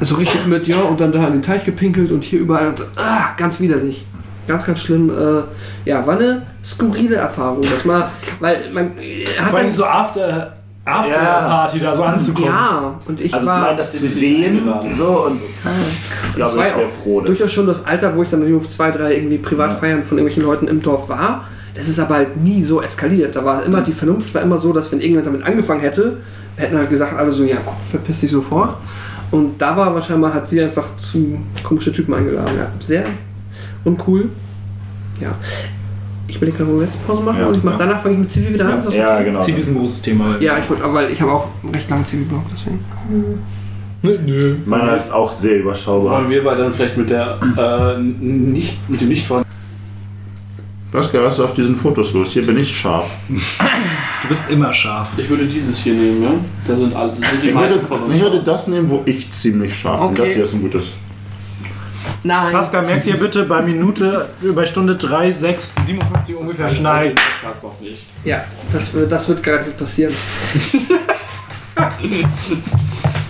so 0.00 0.14
richtig 0.16 0.46
mit, 0.46 0.66
ja, 0.68 0.78
und 0.80 1.00
dann 1.00 1.12
da 1.12 1.26
in 1.26 1.34
den 1.34 1.42
Teich 1.42 1.64
gepinkelt 1.64 2.10
und 2.12 2.22
hier 2.24 2.40
überall 2.40 2.68
und 2.68 2.78
so, 2.78 2.84
ah, 2.96 3.34
ganz 3.36 3.58
widerlich. 3.60 4.04
Ganz, 4.46 4.66
ganz 4.66 4.80
schlimm. 4.80 5.10
Äh, 5.10 5.42
ja, 5.88 6.06
war 6.06 6.16
eine 6.18 6.42
skurrile 6.64 7.16
Erfahrung, 7.16 7.62
das 7.62 7.84
mal, 7.84 8.04
weil 8.40 8.64
man 8.72 8.92
hat 9.38 9.48
Vor 9.48 9.58
allem 9.58 9.66
dann, 9.68 9.72
so 9.72 9.84
After, 9.84 10.52
After 10.84 11.10
Ja. 11.10 11.40
Party 11.48 11.78
da 11.80 11.94
so 11.94 12.02
anzukommen. 12.02 12.48
ja, 12.48 12.94
und 13.06 13.20
ich 13.20 13.32
Also 13.32 13.46
zum 13.46 13.54
war, 13.54 13.68
einen 13.68 13.78
das 13.78 13.92
zu 13.92 14.06
sehen, 14.06 14.68
so 14.92 15.26
und 15.26 15.40
ich 15.40 16.34
glaube, 16.34 16.50
das 16.50 16.56
war 16.56 16.66
ich 16.66 16.72
ja 16.72 16.78
auch 16.78 17.02
froh, 17.02 17.20
dass 17.20 17.26
durchaus 17.28 17.52
schon 17.52 17.66
das 17.66 17.86
Alter, 17.86 18.16
wo 18.16 18.22
ich 18.22 18.30
dann 18.30 18.48
nur 18.48 18.58
auf 18.58 18.68
zwei, 18.68 18.90
drei 18.90 19.14
irgendwie 19.14 19.38
Privatfeiern 19.38 20.02
von 20.02 20.18
irgendwelchen 20.18 20.42
Leuten 20.42 20.66
im 20.66 20.82
Dorf 20.82 21.08
war. 21.08 21.44
Das 21.74 21.88
ist 21.88 21.98
aber 21.98 22.16
halt 22.16 22.36
nie 22.36 22.62
so 22.62 22.82
eskaliert. 22.82 23.34
Da 23.34 23.44
war 23.44 23.64
immer, 23.64 23.80
die 23.80 23.92
Vernunft 23.92 24.34
war 24.34 24.42
immer 24.42 24.58
so, 24.58 24.72
dass 24.74 24.92
wenn 24.92 24.98
irgendjemand 25.00 25.26
damit 25.26 25.42
angefangen 25.44 25.80
hätte, 25.80 26.18
hätten 26.56 26.76
halt 26.76 26.90
gesagt, 26.90 27.14
alle 27.16 27.32
so, 27.32 27.44
ja, 27.44 27.56
verpiss 27.90 28.20
dich 28.20 28.30
sofort. 28.30 28.76
Und 29.30 29.62
da 29.62 29.74
war 29.74 29.94
wahrscheinlich, 29.94 30.34
hat 30.34 30.46
sie 30.46 30.60
einfach 30.60 30.94
zu 30.96 31.38
komische 31.64 31.90
Typen 31.90 32.12
eingeladen. 32.12 32.58
Ja, 32.58 32.66
sehr 32.78 33.04
uncool. 33.84 34.28
Ja. 35.20 35.34
Ich 36.28 36.40
will 36.40 36.50
gerade 36.50 36.70
eine 36.70 36.80
letzte 36.80 36.98
Pause 37.06 37.22
machen 37.22 37.40
Ja, 37.40 37.46
und 37.48 37.56
ich 37.58 37.62
mach, 37.62 37.72
ja. 37.72 37.78
danach 37.78 38.00
fange 38.00 38.14
ich 38.14 38.20
mit 38.20 38.30
Zivil 38.30 38.54
wieder 38.54 38.66
an. 38.66 38.82
Das 38.84 38.94
Ja, 38.94 39.16
okay? 39.16 39.24
genau. 39.24 39.40
Ziel 39.40 39.58
ist 39.58 39.68
ein 39.68 39.76
großes 39.76 40.02
Thema. 40.02 40.36
Ja, 40.40 40.56
ich 40.58 40.68
wollte, 40.70 40.82
weil 40.94 41.10
ich 41.10 41.20
habe 41.20 41.30
auch 41.32 41.48
einen 41.62 41.74
recht 41.74 41.90
langen 41.90 42.06
Zivilblock, 42.06 42.44
deswegen. 42.52 42.80
Nö, 44.02 44.18
nö. 44.24 44.56
Meiner 44.66 44.94
ist 44.94 45.12
auch 45.12 45.30
sehr 45.30 45.60
überschaubar. 45.60 46.18
Wollen 46.18 46.30
wir 46.30 46.42
beide 46.42 46.62
dann 46.62 46.72
vielleicht 46.72 46.96
mit 46.96 47.10
der 47.10 47.38
äh, 47.56 48.00
nicht 48.00 48.88
mit 48.88 49.00
dem 49.00 49.08
nicht 49.08 49.26
vorhandenen 49.26 49.52
Was 50.92 51.12
hast 51.12 51.38
du 51.38 51.44
auf 51.44 51.54
diesen 51.54 51.76
Fotos 51.76 52.12
los? 52.12 52.32
Hier 52.32 52.44
bin 52.44 52.56
ich 52.58 52.74
scharf. 52.74 53.10
Du 53.28 54.28
bist 54.28 54.50
immer 54.50 54.72
scharf. 54.72 55.10
Ich 55.18 55.28
würde 55.28 55.44
dieses 55.44 55.78
hier 55.78 55.94
nehmen, 55.94 56.22
ja? 56.22 56.30
Da 56.64 56.76
sind 56.76 56.94
alle, 56.96 57.12
da 57.20 57.28
sind 57.28 57.42
die 57.42 57.48
Ich 57.48 57.54
würde, 57.54 57.66
meisten 57.74 57.86
von 57.86 58.02
uns. 58.04 58.14
ich 58.16 58.20
würde 58.22 58.42
das 58.42 58.66
nehmen, 58.68 58.90
wo 58.90 59.02
ich 59.04 59.30
ziemlich 59.32 59.74
scharf 59.76 60.00
bin. 60.00 60.08
Okay. 60.10 60.22
Das 60.22 60.28
hier 60.34 60.44
ist 60.44 60.54
ein 60.54 60.62
gutes. 60.62 60.94
Nein. 62.24 62.52
Pascal, 62.52 62.86
merkt 62.86 63.06
ihr 63.06 63.16
bitte 63.18 63.44
bei 63.44 63.62
Minute, 63.62 64.28
bei 64.54 64.64
Stunde 64.64 64.94
3, 64.96 65.30
6, 65.32 65.74
57 65.86 66.36
ungefähr 66.36 66.68
schneiden. 66.68 67.18
Podcast 67.42 67.62
doch 67.64 67.80
nicht. 67.80 68.06
Ja, 68.24 68.44
das, 68.72 68.94
wird- 68.94 69.10
das 69.10 69.28
wird 69.28 69.42
garantiert 69.42 69.76
passieren. 69.76 70.14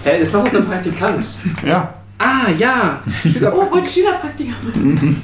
Hä, 0.05 0.21
das 0.21 0.33
macht 0.33 0.47
unser 0.47 0.63
Praktikant. 0.63 1.25
Ja. 1.67 1.95
Ah, 2.19 2.51
ja. 2.59 3.01
Oh, 3.53 3.71
wollte 3.71 3.89
Schülerpraktiker 3.89 4.53
machen. 4.65 5.23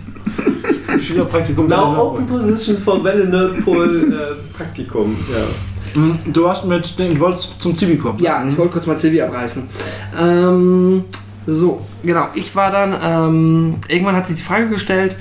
Schülerpraktikum. 1.03 1.69
Now 1.69 1.97
open 2.13 2.27
position 2.27 2.79
for 2.79 2.99
Nerdpool 3.03 4.13
äh, 4.13 4.57
Praktikum. 4.57 5.17
Ja. 5.33 6.01
Mhm, 6.01 6.19
Du 6.33 6.49
hast 6.49 6.65
mit, 6.65 6.99
du 6.99 7.21
wolltest 7.21 7.61
zum 7.63 7.77
Zivi 7.77 7.97
kommen. 7.97 8.19
Ja, 8.21 8.45
ich 8.47 8.57
wollte 8.57 8.73
kurz 8.73 8.87
mal 8.87 8.99
Silvi 8.99 9.21
abreißen. 9.23 9.69
Ähm, 10.19 11.05
so, 11.51 11.81
genau. 12.03 12.29
Ich 12.35 12.55
war 12.55 12.71
dann, 12.71 12.95
ähm, 13.03 13.75
irgendwann 13.89 14.15
hat 14.15 14.27
sich 14.27 14.37
die 14.37 14.43
Frage 14.43 14.69
gestellt, 14.69 15.17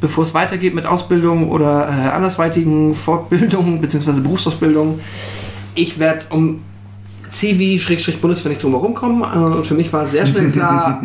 bevor 0.00 0.22
es 0.22 0.32
weitergeht 0.32 0.72
mit 0.72 0.86
Ausbildung 0.86 1.50
oder 1.50 1.88
äh, 1.88 2.10
andersweitigen 2.10 2.94
Fortbildungen 2.94 3.80
bzw. 3.80 4.20
Berufsausbildung. 4.20 5.00
Ich 5.74 5.98
werde 5.98 6.26
um 6.30 6.60
Civi-Bundeswehr 7.32 8.50
nicht 8.50 8.62
drum 8.62 8.70
herum 8.70 8.94
kommen. 8.94 9.22
Äh, 9.22 9.56
und 9.56 9.66
für 9.66 9.74
mich 9.74 9.92
war 9.92 10.06
sehr 10.06 10.24
schnell 10.26 10.48
klar, 10.52 11.02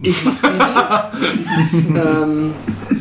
ich 0.00 0.24
mache 0.24 0.36
Civi. 0.46 1.98
ähm, 1.98 2.52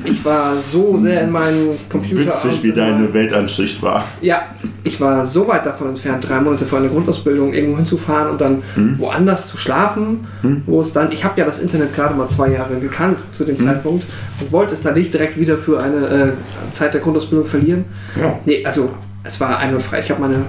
ich 0.04 0.26
war 0.26 0.56
so 0.58 0.98
sehr 0.98 1.22
in 1.22 1.30
meinen 1.30 1.78
Computer. 1.90 2.32
Witzig, 2.32 2.64
wie 2.64 2.72
deine 2.72 3.14
Weltansicht 3.14 3.84
war. 3.84 4.04
Ja, 4.22 4.48
ich 4.88 5.02
war 5.02 5.26
so 5.26 5.48
weit 5.48 5.66
davon 5.66 5.90
entfernt, 5.90 6.28
drei 6.28 6.40
Monate 6.40 6.66
vor 6.66 6.80
einer 6.80 6.88
Grundausbildung 6.88 7.54
irgendwo 7.54 7.78
hinzufahren 7.78 8.32
und 8.32 8.42
dann 8.42 8.64
woanders 8.98 9.48
zu 9.48 9.58
schlafen, 9.58 10.28
wo 10.66 10.82
es 10.82 10.94
dann, 10.94 11.12
ich 11.12 11.24
habe 11.24 11.40
ja 11.40 11.46
das 11.46 11.60
Internet 11.60 11.94
gerade 11.94 12.16
mal 12.16 12.28
zwei 12.28 12.50
Jahre 12.50 12.80
gekannt 12.80 13.24
zu 13.32 13.44
dem 13.44 13.60
Zeitpunkt 13.60 14.06
und 14.40 14.52
wollte 14.52 14.74
es 14.74 14.82
dann 14.82 14.96
nicht 14.96 15.14
direkt 15.14 15.40
wieder 15.40 15.58
für 15.58 15.80
eine 15.80 16.08
äh, 16.08 16.34
Zeit 16.72 16.94
der 16.94 17.02
Grundausbildung 17.02 17.46
verlieren. 17.46 17.86
Ja. 18.20 18.40
Nee, 18.46 18.66
also 18.66 18.90
es 19.24 19.40
war 19.40 19.58
einwandfrei. 19.60 20.00
Ich 20.00 20.10
habe 20.10 20.22
meine 20.22 20.46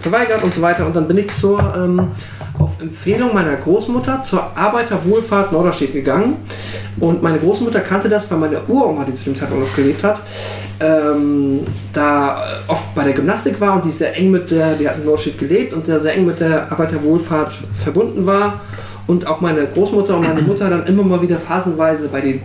verweigert 0.00 0.42
und 0.42 0.54
so 0.54 0.62
weiter. 0.62 0.86
Und 0.86 0.96
dann 0.96 1.06
bin 1.06 1.16
ich 1.18 1.28
zur, 1.28 1.58
ähm, 1.76 2.08
auf 2.58 2.80
Empfehlung 2.80 3.32
meiner 3.32 3.56
Großmutter 3.56 4.22
zur 4.22 4.56
Arbeiterwohlfahrt 4.56 5.52
Norderstedt 5.52 5.92
gegangen. 5.92 6.36
Und 6.98 7.22
meine 7.22 7.38
Großmutter 7.38 7.80
kannte 7.80 8.08
das, 8.08 8.30
weil 8.30 8.38
meine 8.38 8.60
Uroma, 8.66 9.04
die 9.04 9.14
zu 9.14 9.24
dem 9.24 9.36
Zeitpunkt 9.36 9.66
noch 9.66 9.76
gelebt 9.76 10.02
hat, 10.02 10.20
ähm, 10.80 11.60
da 11.92 12.42
oft 12.66 12.94
bei 12.94 13.04
der 13.04 13.12
Gymnastik 13.12 13.60
war 13.60 13.74
und 13.74 13.84
die 13.84 13.90
sehr 13.90 14.16
eng 14.16 14.30
mit 14.30 14.50
der, 14.50 14.74
die 14.74 14.88
hat 14.88 14.96
in 14.96 15.04
Norderstedt 15.04 15.38
gelebt 15.38 15.72
und 15.74 15.86
sehr 15.86 16.14
eng 16.14 16.26
mit 16.26 16.40
der 16.40 16.70
Arbeiterwohlfahrt 16.72 17.52
verbunden 17.74 18.26
war. 18.26 18.60
Und 19.06 19.26
auch 19.26 19.40
meine 19.40 19.66
Großmutter 19.66 20.16
und 20.16 20.26
meine 20.26 20.42
Mutter 20.42 20.70
dann 20.70 20.86
immer 20.86 21.02
mal 21.02 21.20
wieder 21.20 21.36
phasenweise 21.36 22.08
bei 22.08 22.20
den 22.20 22.42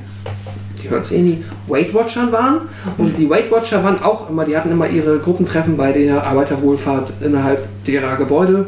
die 0.85 0.91
hört 0.91 1.05
es 1.05 1.11
eh 1.11 1.22
nie, 1.22 1.43
Weight 1.67 1.93
Watchern 1.93 2.31
waren. 2.31 2.61
Und 2.97 3.17
die 3.17 3.30
Weight 3.30 3.51
Watcher 3.51 3.83
waren 3.83 4.01
auch 4.01 4.30
immer, 4.30 4.45
die 4.45 4.55
hatten 4.55 4.72
immer 4.72 4.88
ihre 4.88 5.19
Gruppentreffen 5.19 5.77
bei 5.77 5.91
der 5.91 6.23
Arbeiterwohlfahrt 6.23 7.14
innerhalb 7.22 7.67
derer 7.85 8.15
Gebäude. 8.17 8.67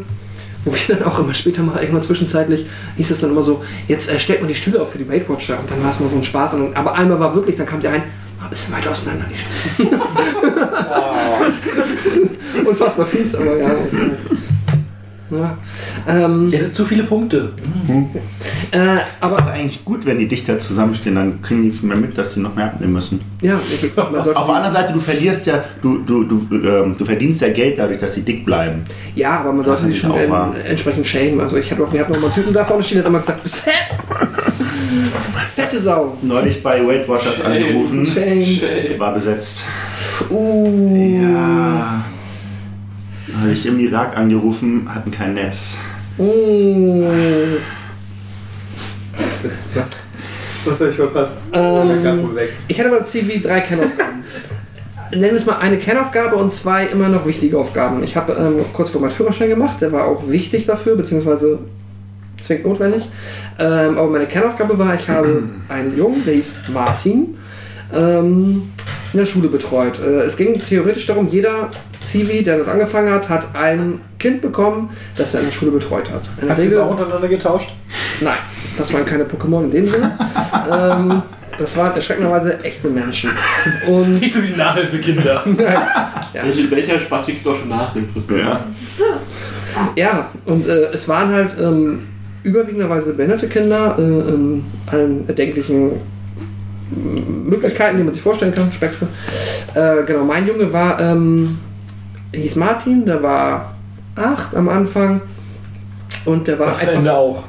Wo 0.63 0.73
wir 0.73 0.95
dann 0.95 1.07
auch 1.07 1.19
immer 1.19 1.33
später 1.33 1.61
mal 1.61 1.79
irgendwann 1.79 2.03
zwischenzeitlich 2.03 2.65
hieß 2.97 3.11
es 3.11 3.21
dann 3.21 3.29
immer 3.29 3.43
so, 3.43 3.63
jetzt 3.87 4.11
äh, 4.11 4.19
stellt 4.19 4.41
man 4.41 4.49
die 4.49 4.55
Stühle 4.55 4.81
auf 4.81 4.91
für 4.91 4.97
die 4.97 5.07
Weight 5.07 5.29
Watcher. 5.29 5.59
Und 5.59 5.69
dann 5.69 5.81
war 5.83 5.91
es 5.91 5.99
mal 5.99 6.09
so 6.09 6.17
ein 6.17 6.23
Spaß. 6.23 6.55
Und, 6.55 6.75
aber 6.75 6.95
einmal 6.95 7.19
war 7.19 7.35
wirklich, 7.35 7.55
dann 7.55 7.67
kam 7.67 7.79
die 7.79 7.87
ein, 7.87 8.03
mal 8.39 8.45
ein 8.45 8.49
bisschen 8.49 8.73
weiter 8.73 8.91
auseinander 8.91 9.25
die 9.29 9.75
Stühle. 9.75 9.91
Unfassbar 12.67 13.05
fies, 13.05 13.35
aber 13.35 13.57
ja. 13.57 13.75
Ist 15.29 15.37
Ja, 15.37 15.57
ähm, 16.07 16.47
Sie 16.47 16.57
hatte 16.57 16.69
zu 16.69 16.85
viele 16.85 17.03
Punkte. 17.03 17.53
äh, 18.71 18.77
Aber 19.19 19.37
aber 19.39 19.51
eigentlich 19.51 19.83
gut, 19.85 20.05
wenn 20.05 20.19
die 20.19 20.27
dichter 20.27 20.59
zusammenstehen, 20.59 21.15
dann 21.15 21.41
kriegen 21.41 21.63
die 21.63 21.71
viel 21.71 21.87
mehr 21.89 21.97
mit, 21.97 22.17
dass 22.17 22.33
sie 22.33 22.39
noch 22.41 22.55
mehr 22.55 22.65
abnehmen 22.65 22.93
müssen. 22.93 23.19
ja, 23.41 23.59
ich, 23.69 23.95
man 23.95 24.23
sollte 24.23 24.37
Auf 24.39 24.45
der 24.47 24.55
anderen 24.55 24.73
Seite, 24.75 24.93
du 24.93 24.99
verlierst 24.99 25.45
ja, 25.47 25.63
du, 25.81 25.99
du, 25.99 26.23
du, 26.23 26.47
ähm, 26.55 26.95
du 26.97 27.05
verdienst 27.05 27.41
ja 27.41 27.49
Geld 27.49 27.77
dadurch, 27.77 27.99
dass 27.99 28.15
sie 28.15 28.21
dick 28.21 28.45
bleiben. 28.45 28.83
Ja, 29.15 29.39
aber 29.39 29.53
man 29.53 29.65
sollte 29.65 29.87
ist 29.87 29.97
schon 29.97 30.11
wahr. 30.29 30.53
entsprechend 30.67 31.05
schämen. 31.07 31.39
Also 31.41 31.57
ich 31.57 31.71
hatte 31.71 31.83
auch, 31.83 31.91
wir 31.91 31.99
hatten 32.01 32.13
noch 32.13 32.19
mal 32.19 32.25
einen 32.27 32.35
Typen 32.35 32.53
da 32.53 32.63
vorne 32.65 32.83
stehen, 32.83 32.97
der 32.97 33.03
hat 33.05 33.09
immer 33.09 33.19
gesagt, 33.19 33.39
du 33.39 33.43
bist 33.43 33.57
fett! 33.57 33.73
Fette 35.55 35.79
Sau! 35.79 36.17
Neulich 36.21 36.61
bei 36.61 36.85
Weight 36.85 37.07
Watchers 37.09 37.37
Shame. 37.37 37.51
angerufen, 37.51 38.05
Shame. 38.05 38.99
war 38.99 39.13
besetzt. 39.13 39.63
Uh. 40.29 41.19
Ja. 41.21 42.03
Habe 43.39 43.51
ich 43.51 43.67
im 43.67 43.79
Irak 43.79 44.17
angerufen, 44.17 44.87
hatten 44.93 45.11
kein 45.11 45.35
Netz. 45.35 45.77
Uh. 46.17 47.03
Was 50.65 50.79
soll 50.79 50.89
ich 50.89 50.95
verpasst? 50.95 51.43
Ähm, 51.53 52.35
weg. 52.35 52.53
Ich 52.67 52.79
hatte 52.79 52.89
beim 52.89 53.05
CV 53.05 53.41
drei 53.41 53.61
Kernaufgaben. 53.61 54.23
Nennen 55.11 55.23
wir 55.23 55.33
es 55.33 55.45
mal 55.45 55.57
eine 55.57 55.77
Kernaufgabe 55.77 56.35
und 56.35 56.51
zwei 56.51 56.87
immer 56.87 57.07
noch 57.07 57.25
wichtige 57.25 57.57
Aufgaben. 57.57 58.03
Ich 58.03 58.17
habe 58.17 58.33
ähm, 58.33 58.65
kurz 58.73 58.89
vor 58.89 58.99
meinen 58.99 59.11
Führerschein 59.11 59.49
gemacht, 59.49 59.79
der 59.79 59.91
war 59.91 60.05
auch 60.05 60.27
wichtig 60.27 60.65
dafür, 60.65 60.97
beziehungsweise 60.97 61.59
zwingend 62.41 62.65
notwendig. 62.65 63.07
Ähm, 63.59 63.97
aber 63.97 64.09
meine 64.09 64.25
Kernaufgabe 64.25 64.77
war, 64.77 64.95
ich 64.95 65.07
habe 65.07 65.43
einen 65.69 65.97
Jungen, 65.97 66.25
der 66.25 66.33
hieß 66.33 66.69
Martin, 66.73 67.37
ähm, 67.93 68.73
in 69.13 69.19
der 69.19 69.25
Schule 69.25 69.47
betreut. 69.47 69.99
Äh, 69.99 70.21
es 70.21 70.37
ging 70.37 70.57
theoretisch 70.57 71.05
darum, 71.05 71.29
jeder 71.29 71.69
Zivi, 72.01 72.43
der 72.43 72.57
dort 72.57 72.69
angefangen 72.69 73.11
hat, 73.11 73.29
hat 73.29 73.55
ein 73.55 74.01
Kind 74.19 74.41
bekommen, 74.41 74.89
das 75.15 75.33
er 75.33 75.41
in 75.41 75.47
der 75.47 75.53
Schule 75.53 75.71
betreut 75.71 76.09
hat. 76.11 76.23
In 76.41 76.49
Habt 76.49 76.59
ihr 76.59 76.67
es 76.67 76.77
auch 76.77 76.91
untereinander 76.91 77.27
getauscht? 77.27 77.71
Nein, 78.21 78.37
das 78.77 78.93
waren 78.93 79.05
keine 79.05 79.23
Pokémon 79.23 79.65
in 79.65 79.71
dem 79.71 79.85
Sinne. 79.87 80.17
ähm, 80.71 81.21
das 81.57 81.75
waren 81.75 81.95
erschreckenderweise 81.95 82.63
echte 82.63 82.87
Menschen. 82.87 83.31
Und 83.87 84.19
Nicht 84.19 84.33
so 84.33 84.43
wie 84.43 84.55
Nachhilfekinder. 84.55 85.43
Welche, 86.33 86.69
welcher 86.69 86.99
Spaß 86.99 87.25
gibt 87.25 87.45
doch 87.45 87.55
schon 87.55 87.69
Nachhilfe? 87.69 88.21
Ja. 88.37 88.59
ja, 89.95 90.29
und 90.45 90.67
äh, 90.67 90.91
es 90.93 91.07
waren 91.07 91.31
halt 91.31 91.55
ähm, 91.59 92.07
überwiegenderweise 92.43 93.13
behinderte 93.13 93.47
Kinder 93.47 93.95
äh, 93.97 94.01
in 94.01 94.65
allen 94.85 95.27
erdenklichen 95.27 95.93
Möglichkeiten, 96.89 97.97
die 97.97 98.03
man 98.03 98.13
sich 98.13 98.23
vorstellen 98.23 98.53
kann, 98.53 98.71
Spektren. 98.71 99.09
Äh, 99.73 100.03
genau, 100.05 100.23
mein 100.23 100.47
Junge 100.47 100.71
war, 100.71 100.99
ähm, 100.99 101.57
hieß 102.33 102.55
Martin, 102.55 103.05
der 103.05 103.21
war 103.21 103.75
acht 104.15 104.55
am 104.55 104.69
Anfang. 104.69 105.21
Und 106.25 106.47
der 106.47 106.59
war 106.59 106.77
einfach. 106.77 106.93
Ende 106.93 107.13
auch. 107.13 107.43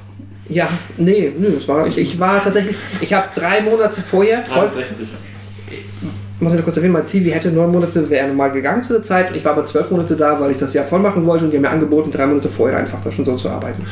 Ja, 0.48 0.68
nee, 0.96 1.32
nö, 1.36 1.48
es 1.56 1.68
war, 1.68 1.86
ich, 1.86 1.98
ich 1.98 2.18
war 2.18 2.42
tatsächlich, 2.42 2.76
ich 3.00 3.12
habe 3.12 3.28
drei 3.34 3.60
Monate 3.60 4.00
vorher, 4.00 4.42
voll, 4.44 4.64
61. 4.64 5.06
muss 6.40 6.52
ich 6.52 6.58
noch 6.58 6.64
kurz 6.64 6.78
erwähnen, 6.78 6.94
mein 6.94 7.04
Zivi 7.04 7.30
hätte 7.30 7.50
neun 7.50 7.70
Monate, 7.70 8.08
wäre 8.08 8.28
normal 8.28 8.50
gegangen 8.52 8.82
zu 8.82 8.94
der 8.94 9.02
Zeit. 9.02 9.36
Ich 9.36 9.44
war 9.44 9.52
aber 9.52 9.66
zwölf 9.66 9.90
Monate 9.90 10.16
da, 10.16 10.40
weil 10.40 10.50
ich 10.50 10.56
das 10.56 10.72
Jahr 10.72 10.86
voll 10.86 11.00
machen 11.00 11.26
wollte 11.26 11.44
und 11.44 11.50
die 11.50 11.58
haben 11.58 11.62
mir 11.62 11.70
angeboten, 11.70 12.10
drei 12.10 12.26
Monate 12.26 12.48
vorher 12.48 12.78
einfach 12.78 12.98
da 13.04 13.10
schon 13.10 13.26
so 13.26 13.36
zu 13.36 13.50
arbeiten. 13.50 13.84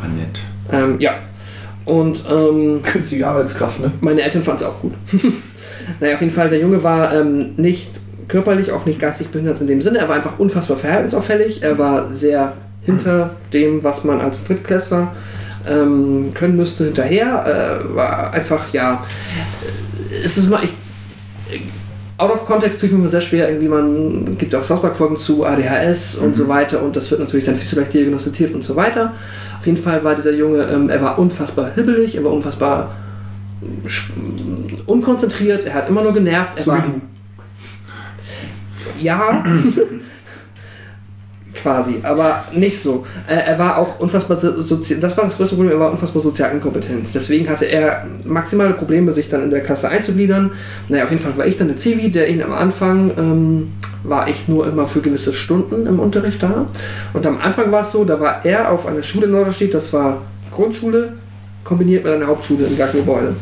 War 0.00 0.10
nett. 0.10 0.40
Ähm, 0.70 0.96
ja. 1.00 1.14
Und 1.86 2.24
ähm, 2.30 2.82
Künstliche 2.92 3.26
Arbeitskraft, 3.26 3.80
ne? 3.80 3.92
meine 4.00 4.20
Eltern 4.20 4.42
fanden 4.42 4.62
es 4.62 4.68
auch 4.68 4.80
gut. 4.80 4.92
naja, 6.00 6.14
auf 6.14 6.20
jeden 6.20 6.32
Fall, 6.32 6.50
der 6.50 6.60
Junge 6.60 6.82
war 6.82 7.14
ähm, 7.14 7.54
nicht 7.56 7.90
körperlich, 8.28 8.72
auch 8.72 8.84
nicht 8.84 8.98
geistig 8.98 9.28
behindert 9.28 9.60
in 9.60 9.68
dem 9.68 9.80
Sinne. 9.80 9.98
Er 9.98 10.08
war 10.08 10.16
einfach 10.16 10.38
unfassbar 10.38 10.76
verhaltensauffällig. 10.76 11.62
Er 11.62 11.78
war 11.78 12.12
sehr 12.12 12.54
hinter 12.82 13.30
dem, 13.52 13.82
was 13.82 14.04
man 14.04 14.20
als 14.20 14.44
Drittklässler 14.44 15.14
ähm, 15.68 16.32
können 16.34 16.56
müsste, 16.56 16.84
hinterher. 16.84 17.80
Äh, 17.82 17.94
war 17.94 18.32
einfach, 18.32 18.72
ja, 18.72 19.04
es 20.24 20.38
ist 20.38 20.50
mal, 20.50 20.62
ich, 20.62 20.74
out 22.18 22.30
of 22.30 22.46
context 22.46 22.80
tue 22.80 22.88
ich 22.88 22.92
mir 22.92 23.00
immer 23.00 23.08
sehr 23.08 23.20
schwer, 23.20 23.48
irgendwie 23.48 23.68
man 23.68 24.38
gibt 24.38 24.54
auch 24.54 24.62
South 24.62 24.80
Park 24.80 24.96
Folgen 24.96 25.16
zu 25.16 25.44
ADHS 25.44 26.16
und 26.16 26.34
so 26.34 26.48
weiter 26.48 26.82
und 26.82 26.96
das 26.96 27.10
wird 27.10 27.20
natürlich 27.20 27.44
dann 27.44 27.56
viel 27.56 27.68
zu 27.68 27.76
leicht 27.76 27.92
diagnostiziert 27.92 28.54
und 28.54 28.64
so 28.64 28.74
weiter. 28.76 29.12
Auf 29.66 29.68
jeden 29.68 29.82
Fall 29.82 30.04
war 30.04 30.14
dieser 30.14 30.30
Junge, 30.30 30.62
ähm, 30.62 30.88
er 30.88 31.02
war 31.02 31.18
unfassbar 31.18 31.72
hibbelig, 31.74 32.14
er 32.14 32.22
war 32.22 32.30
unfassbar 32.30 32.94
unkonzentriert, 34.86 35.64
er 35.64 35.74
hat 35.74 35.88
immer 35.88 36.04
nur 36.04 36.14
genervt. 36.14 36.52
Er 36.54 36.62
So 36.62 36.70
war, 36.70 36.86
wie 36.86 36.92
du. 36.92 37.00
Ja. 39.00 39.44
Quasi, 41.62 41.96
aber 42.02 42.44
nicht 42.52 42.80
so. 42.80 43.06
Äh, 43.26 43.34
er 43.50 43.58
war 43.58 43.78
auch 43.78 43.98
unfassbar 43.98 44.36
so- 44.36 44.60
sozial, 44.60 45.00
das 45.00 45.16
war 45.16 45.24
das 45.24 45.36
größte 45.36 45.56
Problem, 45.56 45.72
er 45.72 45.80
war 45.80 45.90
unfassbar 45.90 46.22
sozial 46.22 46.52
inkompetent. 46.52 47.08
Deswegen 47.14 47.48
hatte 47.48 47.64
er 47.64 48.06
maximale 48.24 48.74
Probleme, 48.74 49.12
sich 49.12 49.28
dann 49.28 49.42
in 49.42 49.50
der 49.50 49.60
Klasse 49.62 49.88
einzugliedern. 49.88 50.50
Naja, 50.88 51.04
auf 51.04 51.10
jeden 51.10 51.22
Fall 51.22 51.36
war 51.36 51.46
ich 51.46 51.56
dann 51.56 51.68
der 51.68 51.76
Zivi, 51.76 52.10
der 52.10 52.28
ihn 52.28 52.42
am 52.42 52.52
Anfang 52.52 53.10
ähm, 53.16 53.68
war 54.04 54.28
ich 54.28 54.48
nur 54.48 54.66
immer 54.68 54.86
für 54.86 55.00
gewisse 55.00 55.32
Stunden 55.32 55.86
im 55.86 55.98
Unterricht 55.98 56.42
da. 56.42 56.66
Und 57.12 57.26
am 57.26 57.38
Anfang 57.38 57.72
war 57.72 57.80
es 57.80 57.90
so, 57.90 58.04
da 58.04 58.20
war 58.20 58.44
er 58.44 58.70
auf 58.70 58.86
einer 58.86 59.02
Schule 59.02 59.26
in 59.26 59.32
Norderstedt, 59.32 59.72
das 59.74 59.92
war 59.92 60.22
Grundschule 60.54 61.14
kombiniert 61.64 62.04
mit 62.04 62.12
einer 62.12 62.26
Hauptschule 62.26 62.66
im 62.66 62.76
gleichen 62.76 62.98
Gebäude. 62.98 63.34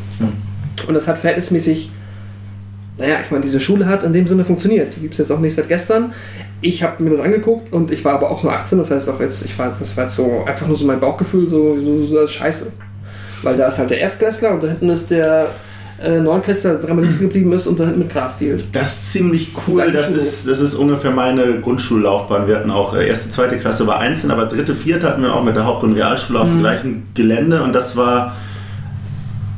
Und 0.87 0.95
das 0.95 1.07
hat 1.09 1.19
verhältnismäßig 1.19 1.91
naja, 2.97 3.17
ich 3.25 3.31
meine, 3.33 3.43
diese 3.43 3.59
Schule 3.59 3.87
hat 3.87 4.05
in 4.05 4.13
dem 4.13 4.27
Sinne 4.29 4.45
funktioniert. 4.45 4.95
Die 4.95 5.01
gibt 5.01 5.15
es 5.15 5.19
jetzt 5.19 5.33
auch 5.33 5.41
nicht 5.41 5.55
seit 5.55 5.67
gestern. 5.67 6.13
Ich 6.65 6.83
habe 6.83 7.03
mir 7.03 7.11
das 7.11 7.21
angeguckt 7.21 7.73
und 7.73 7.93
ich 7.93 8.05
war 8.07 8.15
aber 8.15 8.31
auch 8.31 8.43
nur 8.43 8.53
18, 8.53 8.79
das 8.79 8.91
heißt 8.91 9.11
auch 9.11 9.21
jetzt, 9.21 9.45
ich 9.45 9.59
war 9.59 9.69
jetzt, 9.69 9.83
das 9.83 9.95
war 9.97 10.05
jetzt 10.05 10.17
so 10.17 10.45
einfach 10.47 10.67
nur 10.67 10.77
so 10.77 10.87
mein 10.87 10.99
Bauchgefühl, 10.99 11.47
so, 11.47 11.77
so, 11.79 12.07
so 12.07 12.15
das 12.15 12.25
ist 12.25 12.33
scheiße. 12.33 12.73
Weil 13.43 13.57
da 13.57 13.69
ist 13.69 13.79
halt 13.79 13.91
der 13.91 14.01
Erstklässler 14.01 14.53
und 14.53 14.63
da 14.63 14.69
hinten 14.69 14.89
ist 14.89 15.11
der 15.11 15.49
äh, 16.03 16.21
Neunklässler, 16.21 16.77
der 16.77 16.87
dreimal 16.87 17.05
sitzen 17.05 17.21
geblieben 17.21 17.53
ist 17.53 17.67
und 17.67 17.79
da 17.79 17.85
hinten 17.85 17.99
mit 17.99 18.11
Gras 18.11 18.39
dealt. 18.39 18.65
Das 18.73 18.95
ist 18.95 19.13
ziemlich 19.13 19.51
cool. 19.69 19.93
Das 19.93 20.11
ist, 20.11 20.49
das 20.49 20.61
ist 20.61 20.75
ungefähr 20.75 21.11
meine 21.11 21.61
Grundschullaufbahn. 21.61 22.49
Wir 22.49 22.57
hatten 22.57 22.71
auch 22.71 22.95
äh, 22.95 23.07
erste, 23.07 23.29
zweite 23.29 23.59
Klasse 23.59 23.87
war 23.87 23.99
einzeln, 23.99 24.31
aber 24.31 24.47
dritte, 24.47 24.75
vierte 24.75 25.07
hatten 25.07 25.23
wir 25.23 25.35
auch 25.35 25.45
mit 25.45 25.57
der 25.57 25.67
Haupt- 25.67 25.85
und 25.85 25.93
Realschule 25.93 26.41
auf 26.41 26.49
dem 26.49 26.61
gleichen 26.61 27.09
Gelände 27.15 27.63
und 27.63 27.75
das 27.75 27.97
war 27.97 28.35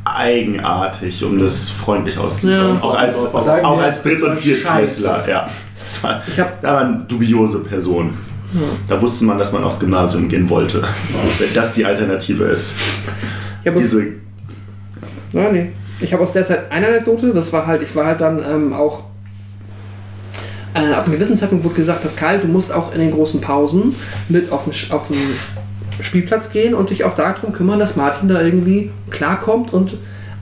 eigenartig, 0.03 1.23
um 1.23 1.39
das 1.39 1.69
freundlich 1.69 2.17
auszudrücken. 2.17 2.75
Ja. 2.75 2.83
auch 2.83 2.95
als, 2.95 3.17
auch, 3.17 3.63
auch 3.63 3.81
als 3.81 4.03
Dritt- 4.03 4.23
und 4.23 4.37
Viertklässler. 4.37 5.25
Ja. 5.27 5.47
Das 5.87 6.03
war, 6.03 6.21
Ich 6.27 6.39
hab- 6.39 6.61
da 6.61 6.73
waren 6.73 7.07
dubiose 7.07 7.59
Personen. 7.59 8.17
Da 8.87 9.01
wusste 9.01 9.25
man, 9.25 9.37
dass 9.37 9.51
man 9.51 9.63
aufs 9.63 9.79
Gymnasium 9.79 10.27
gehen 10.29 10.49
wollte. 10.49 10.81
Wenn 11.39 11.53
das 11.53 11.73
die 11.73 11.85
Alternative 11.85 12.45
ist. 12.45 12.77
Ich 13.61 13.67
habe 13.67 13.77
aus, 13.79 13.83
Diese 13.83 14.05
ja, 15.33 15.51
nee. 15.51 15.71
ich 15.99 16.13
hab 16.13 16.21
aus 16.21 16.31
der 16.31 16.45
Zeit 16.45 16.71
eine 16.71 16.87
Anekdote, 16.87 17.33
das 17.33 17.51
war 17.51 17.67
halt, 17.67 17.81
ich 17.83 17.93
war 17.95 18.05
halt 18.05 18.21
dann 18.21 18.39
ähm, 18.39 18.73
auch 18.73 19.03
äh, 20.73 20.91
ab 20.93 21.05
einem 21.05 21.13
gewissen 21.15 21.37
Zeitpunkt 21.37 21.63
wurde 21.65 21.75
gesagt, 21.75 22.01
Pascal, 22.01 22.39
du 22.39 22.47
musst 22.47 22.73
auch 22.73 22.93
in 22.93 22.99
den 22.99 23.11
großen 23.11 23.41
Pausen 23.41 23.95
mit 24.29 24.51
auf 24.51 24.63
den, 24.63 24.73
Sch- 24.73 24.91
auf 24.91 25.07
den 25.07 25.17
Spielplatz 25.99 26.49
gehen 26.51 26.73
und 26.73 26.89
dich 26.89 27.03
auch 27.03 27.15
darum 27.15 27.51
kümmern, 27.51 27.79
dass 27.79 27.95
Martin 27.95 28.29
da 28.29 28.41
irgendwie 28.41 28.91
klarkommt 29.09 29.73
und 29.73 29.97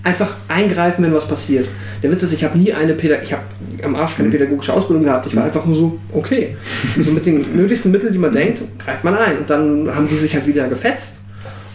einfach 0.06 0.36
eingreifen, 0.48 1.04
wenn 1.04 1.14
was 1.14 1.28
passiert. 1.28 1.68
Der 2.02 2.12
Witz 2.12 2.24
ist, 2.24 2.32
ich 2.32 2.44
habe 2.44 2.58
nie 2.58 2.72
eine 2.72 2.94
Pädag 2.94 3.24
ich 3.24 3.34
habe 3.34 3.44
am 3.84 3.96
Arsch 3.96 4.16
keine 4.16 4.30
pädagogische 4.30 4.72
Ausbildung 4.72 5.04
gehabt. 5.04 5.28
Ich 5.28 5.36
war 5.36 5.44
einfach 5.44 5.66
nur 5.66 5.76
so, 5.76 6.00
okay. 6.14 6.56
So 7.02 7.12
mit 7.12 7.26
den 7.26 7.58
nötigsten 7.58 7.92
Mitteln, 7.92 8.14
die 8.14 8.20
man 8.20 8.32
denkt, 8.32 8.62
greift 8.84 9.04
man 9.04 9.16
ein. 9.16 9.40
Und 9.40 9.50
dann 9.50 9.94
haben 9.94 10.08
die 10.08 10.16
sich 10.16 10.34
halt 10.34 10.48
wieder 10.48 10.68
gefetzt. 10.68 11.20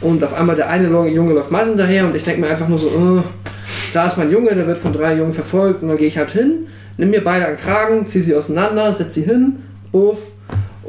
Und 0.01 0.23
auf 0.25 0.33
einmal 0.33 0.57
der 0.57 0.71
eine 0.71 0.87
Junge 1.09 1.35
läuft 1.35 1.51
mal 1.51 1.67
hinterher 1.67 2.07
und 2.07 2.17
ich 2.17 2.25
denke 2.25 2.41
mir 2.41 2.47
einfach 2.49 2.69
nur 2.69 2.79
so, 2.79 2.89
äh, 2.89 3.23
da 3.93 4.07
ist 4.07 4.17
mein 4.17 4.31
Junge, 4.31 4.55
der 4.55 4.67
wird 4.67 4.79
von 4.79 4.93
drei 4.93 5.17
Jungen 5.17 5.33
verfolgt 5.33 5.83
und 5.83 5.89
dann 5.89 5.99
gehe 5.99 6.07
ich 6.07 6.17
halt 6.17 6.31
hin, 6.31 6.69
nimm 6.97 7.11
mir 7.11 7.23
beide 7.23 7.47
an 7.47 7.57
den 7.57 7.61
Kragen, 7.61 8.07
ziehe 8.07 8.25
sie 8.25 8.35
auseinander, 8.35 8.95
setz 8.95 9.15
sie 9.15 9.25
hin, 9.25 9.57
uff, 9.93 10.21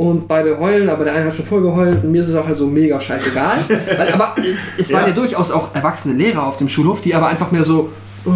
und 0.01 0.27
beide 0.27 0.57
heulen, 0.59 0.89
aber 0.89 1.03
der 1.03 1.13
eine 1.13 1.25
hat 1.25 1.35
schon 1.35 1.45
voll 1.45 1.61
geheult 1.61 2.03
und 2.03 2.11
mir 2.11 2.21
ist 2.21 2.27
es 2.27 2.33
auch 2.33 2.47
halt 2.47 2.57
so 2.57 2.65
mega 2.65 2.99
scheißegal. 2.99 3.55
Weil, 3.97 4.11
aber 4.11 4.35
es 4.75 4.91
waren 4.91 5.03
ja. 5.03 5.09
Ja. 5.09 5.13
durchaus 5.13 5.51
auch 5.51 5.75
erwachsene 5.75 6.15
Lehrer 6.15 6.47
auf 6.47 6.57
dem 6.57 6.67
Schulhof, 6.67 7.01
die 7.01 7.13
aber 7.13 7.27
einfach 7.27 7.51
mehr 7.51 7.63
so 7.63 7.91
oh, 8.25 8.31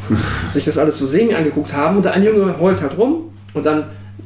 sich 0.50 0.64
das 0.64 0.78
alles 0.78 0.96
so 0.96 1.06
semi 1.06 1.34
angeguckt 1.34 1.74
haben 1.74 1.98
und 1.98 2.04
der 2.06 2.14
eine 2.14 2.24
Junge 2.24 2.54
heult 2.58 2.80
halt 2.80 2.96
rum 2.96 3.30
und 3.52 3.66
dann 3.66 3.84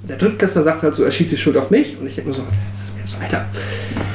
der 0.09 0.17
Drittklässler 0.17 0.63
sagt 0.63 0.85
halt 0.85 0.95
so, 0.95 1.03
er 1.03 1.11
schiebt 1.11 1.33
die 1.33 1.37
Schuld 1.37 1.57
auf 1.57 1.71
mich 1.71 1.99
und 2.01 2.07
ich 2.07 2.15
denke 2.15 2.31
mir 2.31 2.37
so, 2.37 2.43
es 2.73 2.85
ist 2.85 2.97
mir 2.97 3.05
so, 3.05 3.17
Alter, 3.21 3.47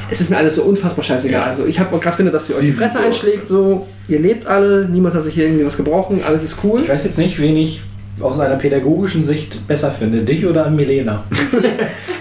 es 0.10 0.22
ist 0.22 0.30
mir 0.30 0.38
alles 0.38 0.56
so 0.56 0.64
unfassbar 0.64 1.04
scheißegal. 1.04 1.42
Ja. 1.42 1.48
Also 1.48 1.66
ich 1.66 1.78
habe 1.78 2.00
gerade 2.00 2.16
finde, 2.16 2.32
dass 2.32 2.48
ihr 2.48 2.56
euch 2.56 2.62
die 2.62 2.72
Fresse 2.72 3.02
einschlägt, 3.02 3.50
so, 3.50 3.86
ihr 4.08 4.20
lebt 4.20 4.48
alle, 4.48 4.88
niemand 4.88 5.14
hat 5.14 5.24
sich 5.24 5.34
hier 5.34 5.44
irgendwie 5.48 5.66
was 5.66 5.76
gebrochen, 5.76 6.22
alles 6.26 6.46
ist 6.46 6.60
cool. 6.64 6.84
Ich 6.84 6.90
weiß 6.90 7.04
jetzt 7.04 7.18
nicht, 7.18 7.42
wen 7.42 7.58
ich 7.58 7.82
aus 8.22 8.40
einer 8.40 8.56
pädagogischen 8.56 9.26
Sicht 9.26 9.68
besser 9.68 9.92
finde. 9.92 10.22
Dich 10.22 10.46
oder 10.46 10.70
Milena? 10.70 11.26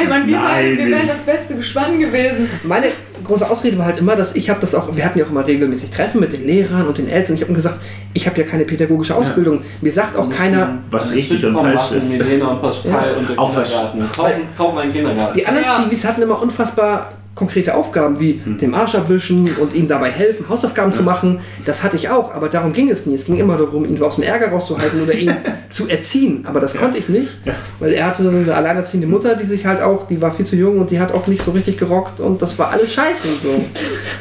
Ey, 0.00 0.06
Mann, 0.08 0.26
wir, 0.26 0.36
Nein, 0.38 0.76
wir 0.78 0.90
wären 0.90 1.06
das 1.08 1.20
beste 1.22 1.56
Gespann 1.56 1.98
gewesen. 1.98 2.48
Meine 2.64 2.88
große 3.24 3.48
Ausrede 3.48 3.76
war 3.78 3.86
halt 3.86 3.98
immer, 3.98 4.16
dass 4.16 4.34
ich 4.34 4.48
habe 4.50 4.60
das 4.60 4.74
auch, 4.74 4.94
wir 4.96 5.04
hatten 5.04 5.18
ja 5.18 5.24
auch 5.24 5.30
immer 5.30 5.46
regelmäßig 5.46 5.90
Treffen 5.90 6.20
mit 6.20 6.32
den 6.32 6.46
Lehrern 6.46 6.86
und 6.86 6.98
den 6.98 7.08
Eltern. 7.08 7.34
Ich 7.34 7.42
habe 7.42 7.52
gesagt, 7.52 7.78
ich 8.14 8.26
habe 8.26 8.40
ja 8.40 8.46
keine 8.46 8.64
pädagogische 8.64 9.14
Ausbildung. 9.14 9.62
Mir 9.80 9.92
sagt 9.92 10.16
auch 10.16 10.28
keiner, 10.30 10.78
was 10.90 11.08
Ein 11.10 11.14
richtig 11.16 11.44
und 11.44 11.54
falsch 11.54 11.74
machen, 11.74 11.98
ist. 11.98 12.12
Milena 12.18 12.48
und 12.48 12.62
Pascal 12.62 12.90
Ja. 13.12 13.16
und 13.18 13.28
der 13.28 13.38
Auch 13.38 13.54
was- 13.56 13.68
Kindergarten. 13.68 14.00
Kauf, 14.14 14.30
kauf 14.56 14.76
einen 14.78 14.92
Kindergarten. 14.92 15.34
die 15.38 15.46
anderen 15.46 15.66
Ja. 15.68 15.82
Zivis 15.84 16.04
hatten 16.04 16.22
immer 16.22 16.40
unfassbar 16.42 17.12
konkrete 17.40 17.74
Aufgaben, 17.74 18.20
wie 18.20 18.38
Hm. 18.44 18.58
dem 18.58 18.74
Arsch 18.74 18.94
abwischen 18.94 19.48
und 19.58 19.74
ihm 19.74 19.88
dabei 19.88 20.10
helfen, 20.10 20.48
Hausaufgaben 20.48 20.92
zu 20.92 21.02
machen. 21.02 21.40
Das 21.64 21.82
hatte 21.82 21.96
ich 21.96 22.10
auch, 22.10 22.34
aber 22.34 22.48
darum 22.50 22.72
ging 22.74 22.90
es 22.90 23.06
nie. 23.06 23.14
Es 23.14 23.24
ging 23.24 23.36
immer 23.38 23.56
darum, 23.56 23.84
ihn 23.86 24.00
aus 24.02 24.16
dem 24.16 24.24
Ärger 24.24 24.50
rauszuhalten 24.50 25.02
oder 25.02 25.14
ihn 25.14 25.34
zu 25.70 25.88
erziehen. 25.88 26.44
Aber 26.46 26.60
das 26.60 26.76
konnte 26.76 26.98
ich 26.98 27.08
nicht, 27.08 27.30
weil 27.78 27.92
er 27.94 28.06
hatte 28.06 28.28
eine 28.28 28.54
alleinerziehende 28.54 29.06
Mutter, 29.08 29.34
die 29.36 29.46
sich 29.46 29.64
halt 29.66 29.80
auch, 29.80 30.06
die 30.06 30.20
war 30.20 30.30
viel 30.32 30.44
zu 30.46 30.54
jung 30.54 30.78
und 30.78 30.90
die 30.90 31.00
hat 31.00 31.12
auch 31.14 31.26
nicht 31.26 31.42
so 31.42 31.50
richtig 31.52 31.78
gerockt 31.78 32.20
und 32.20 32.40
das 32.42 32.58
war 32.58 32.70
alles 32.72 32.92
scheiße 32.92 33.26
und 33.26 33.40
so. 33.42 33.64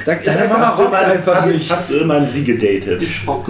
Da 0.06 0.14
ist 0.14 0.26
Deine 0.28 0.42
einfach 0.44 0.60
Hast 0.60 0.80
du, 0.80 0.84
mal, 0.84 1.06
einfach 1.06 1.36
hast, 1.36 1.52
nicht. 1.52 1.70
hast 1.72 1.90
du 1.90 1.98
immer 1.98 2.26
sie 2.26 2.44
gedatet? 2.46 3.04
Ich 3.04 3.16
schock. 3.18 3.46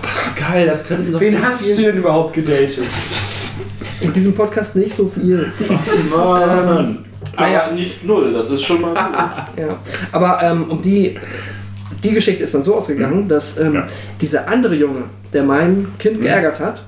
Pascal, 0.00 0.66
das 0.66 0.86
könnten 0.86 1.10
doch 1.12 1.20
Wen 1.20 1.44
hast 1.44 1.68
du 1.68 1.82
denn 1.82 1.96
überhaupt 1.96 2.32
gedatet? 2.32 2.78
in 4.00 4.12
diesem 4.12 4.34
Podcast 4.34 4.76
nicht 4.76 4.94
so 4.96 5.06
viel. 5.08 5.52
Mann. 6.10 7.04
Aber 7.36 7.46
Naja. 7.46 7.70
nicht 7.72 8.04
null, 8.04 8.32
das 8.32 8.50
ist 8.50 8.62
schon 8.62 8.80
mal 8.80 8.94
gut. 8.94 9.56
Ja, 9.64 9.78
aber 10.12 10.42
ähm, 10.42 10.64
um 10.68 10.82
die, 10.82 11.18
die 12.02 12.12
Geschichte 12.12 12.42
ist 12.44 12.54
dann 12.54 12.64
so 12.64 12.74
ausgegangen, 12.76 13.28
dass 13.28 13.58
ähm, 13.58 13.74
Ja. 13.74 13.86
dieser 14.20 14.48
andere 14.48 14.74
Junge, 14.74 15.04
der 15.32 15.42
mein 15.44 15.86
Kind 15.98 16.20
geärgert 16.20 16.60
hat, 16.60 16.82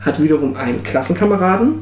hat 0.00 0.22
wiederum 0.22 0.56
einen 0.56 0.82
Klassenkameraden 0.82 1.74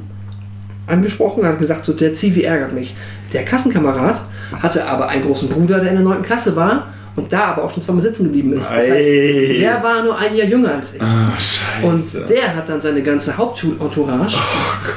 angesprochen, 0.87 1.47
hat 1.47 1.59
gesagt, 1.59 1.85
so 1.85 1.93
der 1.93 2.13
Zivi 2.15 2.43
ärgert 2.43 2.73
mich. 2.73 2.95
Der 3.33 3.45
Klassenkamerad 3.45 4.21
hatte 4.61 4.87
aber 4.87 5.09
einen 5.09 5.23
großen 5.25 5.49
Bruder, 5.49 5.79
der 5.81 5.91
in 5.91 5.97
der 5.97 6.05
9. 6.05 6.23
Klasse 6.23 6.57
war 6.57 6.89
und 7.21 7.33
da 7.33 7.47
aber 7.47 7.65
auch 7.65 7.73
schon 7.73 7.83
zweimal 7.83 8.03
sitzen 8.03 8.25
geblieben 8.25 8.53
ist. 8.55 8.71
Das 8.71 8.79
heißt, 8.79 8.91
der 8.91 9.83
war 9.83 10.03
nur 10.03 10.19
ein 10.19 10.35
Jahr 10.35 10.47
jünger 10.47 10.75
als 10.75 10.95
ich. 10.95 11.01
Scheiße. 11.03 12.21
Und 12.21 12.31
der 12.31 12.57
hat 12.57 12.69
dann 12.69 12.81
seine 12.81 13.03
ganze 13.03 13.37
Hauptschul-Entourage 13.37 14.39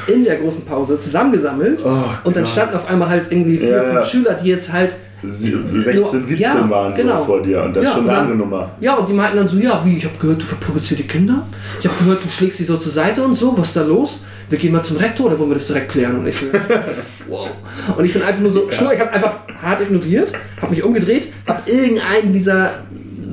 in 0.06 0.24
der 0.24 0.36
großen 0.36 0.64
Pause 0.64 0.98
zusammengesammelt. 0.98 1.84
Oh 1.84 2.04
und 2.24 2.36
dann 2.36 2.46
standen 2.46 2.76
auf 2.76 2.88
einmal 2.88 3.08
halt 3.08 3.30
irgendwie 3.30 3.58
vier, 3.58 3.68
Ja, 3.68 3.82
fünf 3.82 3.94
ja. 3.94 4.04
Schüler, 4.06 4.34
die 4.34 4.48
jetzt 4.48 4.72
halt 4.72 4.94
16, 5.26 6.26
17 6.26 6.38
Ja, 6.38 6.70
waren 6.70 6.94
genau. 6.94 7.20
so 7.20 7.24
vor 7.26 7.42
dir 7.42 7.62
und 7.62 7.74
das 7.74 7.84
Ja, 7.84 7.90
ist 7.90 7.96
schon 7.96 8.08
eine 8.08 8.18
andere 8.18 8.36
Nummer. 8.36 8.70
Ja, 8.80 8.94
und 8.94 9.08
die 9.08 9.12
meinten 9.12 9.36
dann 9.36 9.48
so, 9.48 9.56
ja, 9.56 9.80
wie, 9.84 9.96
ich 9.96 10.04
habe 10.04 10.16
gehört, 10.18 10.40
du 10.40 10.44
verprovozierst 10.46 11.02
die 11.02 11.06
Kinder. 11.06 11.46
Ich 11.80 11.86
habe 11.86 11.96
gehört, 11.98 12.24
du 12.24 12.28
schlägst 12.28 12.58
sie 12.58 12.64
so 12.64 12.76
zur 12.76 12.92
Seite 12.92 13.22
und 13.22 13.34
so, 13.34 13.56
was 13.56 13.68
ist 13.68 13.76
da 13.76 13.82
los? 13.82 14.20
Wir 14.48 14.58
gehen 14.58 14.72
mal 14.72 14.82
zum 14.82 14.96
Rektor 14.96 15.26
oder 15.26 15.38
wollen 15.38 15.50
wir 15.50 15.54
das 15.56 15.66
direkt 15.66 15.92
klären? 15.92 16.18
Und 16.18 16.26
ich 16.26 16.36
so, 16.36 16.46
wow. 17.28 17.48
Und 17.96 18.04
ich 18.04 18.12
bin 18.12 18.22
einfach 18.22 18.40
nur 18.40 18.50
so, 18.50 18.70
stur, 18.70 18.92
ich 18.92 19.00
habe 19.00 19.10
einfach 19.10 19.36
hart 19.62 19.80
ignoriert, 19.80 20.32
habe 20.60 20.72
mich 20.72 20.84
umgedreht, 20.84 21.28
habe 21.46 21.70
irgendeinen 21.70 22.32
dieser 22.32 22.82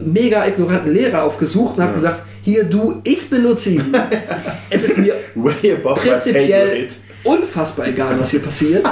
mega 0.06 0.46
ignoranten 0.46 0.94
Lehrer 0.94 1.24
aufgesucht 1.24 1.78
und 1.78 1.84
habe 1.84 1.94
gesagt, 1.94 2.24
hier 2.42 2.64
du, 2.64 3.02
ich 3.04 3.30
benutze 3.30 3.72
ihn. 3.72 3.96
es 4.70 4.84
ist 4.86 4.98
mir 4.98 5.14
prinzipiell 5.36 6.88
unfassbar 7.24 7.88
egal, 7.88 8.20
was 8.20 8.32
hier 8.32 8.42
passiert. 8.42 8.86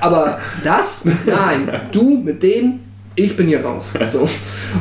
Aber 0.00 0.38
das, 0.62 1.04
nein, 1.26 1.70
du 1.92 2.18
mit 2.18 2.42
denen, 2.42 2.80
ich 3.14 3.36
bin 3.36 3.48
hier 3.48 3.64
raus. 3.64 3.92
So. 4.06 4.28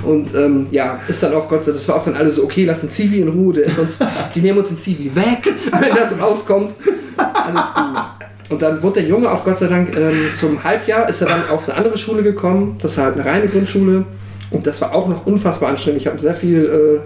Und 0.03 0.35
ähm, 0.35 0.67
ja, 0.71 0.99
ist 1.07 1.23
dann 1.23 1.33
auch 1.33 1.47
Gott 1.49 1.63
sei 1.63 1.71
Dank, 1.71 1.79
das 1.79 1.87
war 1.87 1.95
auch 1.95 2.03
dann 2.03 2.15
alle 2.15 2.29
so, 2.29 2.43
okay, 2.43 2.65
lass 2.65 2.81
den 2.81 2.89
Zivi 2.89 3.19
in 3.19 3.29
Ruhe, 3.29 3.53
der 3.53 3.65
ist 3.65 3.77
sonst, 3.77 4.03
die 4.35 4.41
nehmen 4.41 4.59
uns 4.59 4.69
den 4.69 4.77
Zivi 4.77 5.13
weg, 5.15 5.53
wenn 5.79 5.95
das 5.95 6.19
rauskommt. 6.19 6.75
Alles 7.17 7.65
gut. 7.75 8.03
Und 8.49 8.61
dann 8.61 8.81
wurde 8.81 9.01
der 9.01 9.09
Junge 9.09 9.29
auch 9.31 9.43
Gott 9.43 9.57
sei 9.57 9.67
Dank 9.67 9.95
ähm, 9.97 10.29
zum 10.33 10.63
Halbjahr, 10.63 11.09
ist 11.09 11.21
er 11.21 11.27
dann 11.27 11.49
auf 11.49 11.67
eine 11.67 11.77
andere 11.77 11.97
Schule 11.97 12.23
gekommen, 12.23 12.77
das 12.81 12.91
ist 12.91 12.97
halt 12.97 13.15
eine 13.15 13.25
reine 13.25 13.47
Grundschule. 13.47 14.05
Und 14.49 14.65
das 14.65 14.79
war 14.79 14.93
auch 14.93 15.07
noch 15.09 15.25
unfassbar 15.25 15.69
anstrengend. 15.69 16.01
Ich 16.01 16.07
habe 16.07 16.19
sehr 16.19 16.35
viel, 16.35 17.01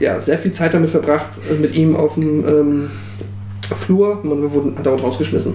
äh, 0.00 0.04
ja, 0.04 0.18
sehr 0.18 0.38
viel 0.38 0.52
Zeit 0.52 0.74
damit 0.74 0.90
verbracht, 0.90 1.30
äh, 1.48 1.54
mit 1.54 1.74
ihm 1.74 1.94
auf 1.94 2.14
dem 2.14 2.44
ähm, 2.44 2.90
Flur. 3.74 4.20
Man, 4.22 4.42
wir 4.42 4.52
wurden 4.52 4.80
dauernd 4.82 5.02
rausgeschmissen. 5.02 5.54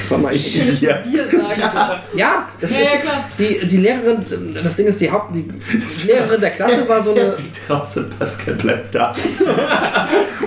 Das 0.00 0.10
war 0.10 0.18
mal 0.18 0.32
echt. 0.32 0.50
Schön, 0.50 0.66
du 0.68 0.72
Ja. 0.86 0.98
wir 1.04 1.24
sagst. 1.28 1.62
Ja, 2.14 2.48
das 2.60 2.70
Ja, 2.72 2.78
ist 2.78 2.84
ja, 2.84 3.00
klar. 3.00 3.24
Die, 3.38 3.66
die 3.68 3.76
Lehrerin, 3.76 4.18
das 4.62 4.76
Ding 4.76 4.86
ist, 4.86 5.00
die 5.00 5.10
Haupt, 5.10 5.34
die 5.36 5.48
Lehrerin 6.06 6.40
der 6.40 6.50
Klasse 6.50 6.88
war 6.88 7.02
so 7.02 7.12
eine. 7.14 7.32
fliegt 7.34 7.70
raus 7.70 7.96
und 7.98 8.18
Pascal 8.18 8.54
bleibt 8.54 8.94
da. 8.94 9.12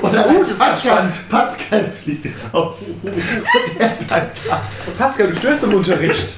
Oh, 0.02 0.08
Und 0.08 0.50
ist 0.50 0.60
Pascal, 0.60 1.10
Pascal 1.30 1.86
fliegt 2.04 2.28
raus. 2.54 2.96
Pascal, 4.98 5.28
du 5.30 5.36
störst 5.36 5.64
im 5.64 5.74
Unterricht. 5.76 6.38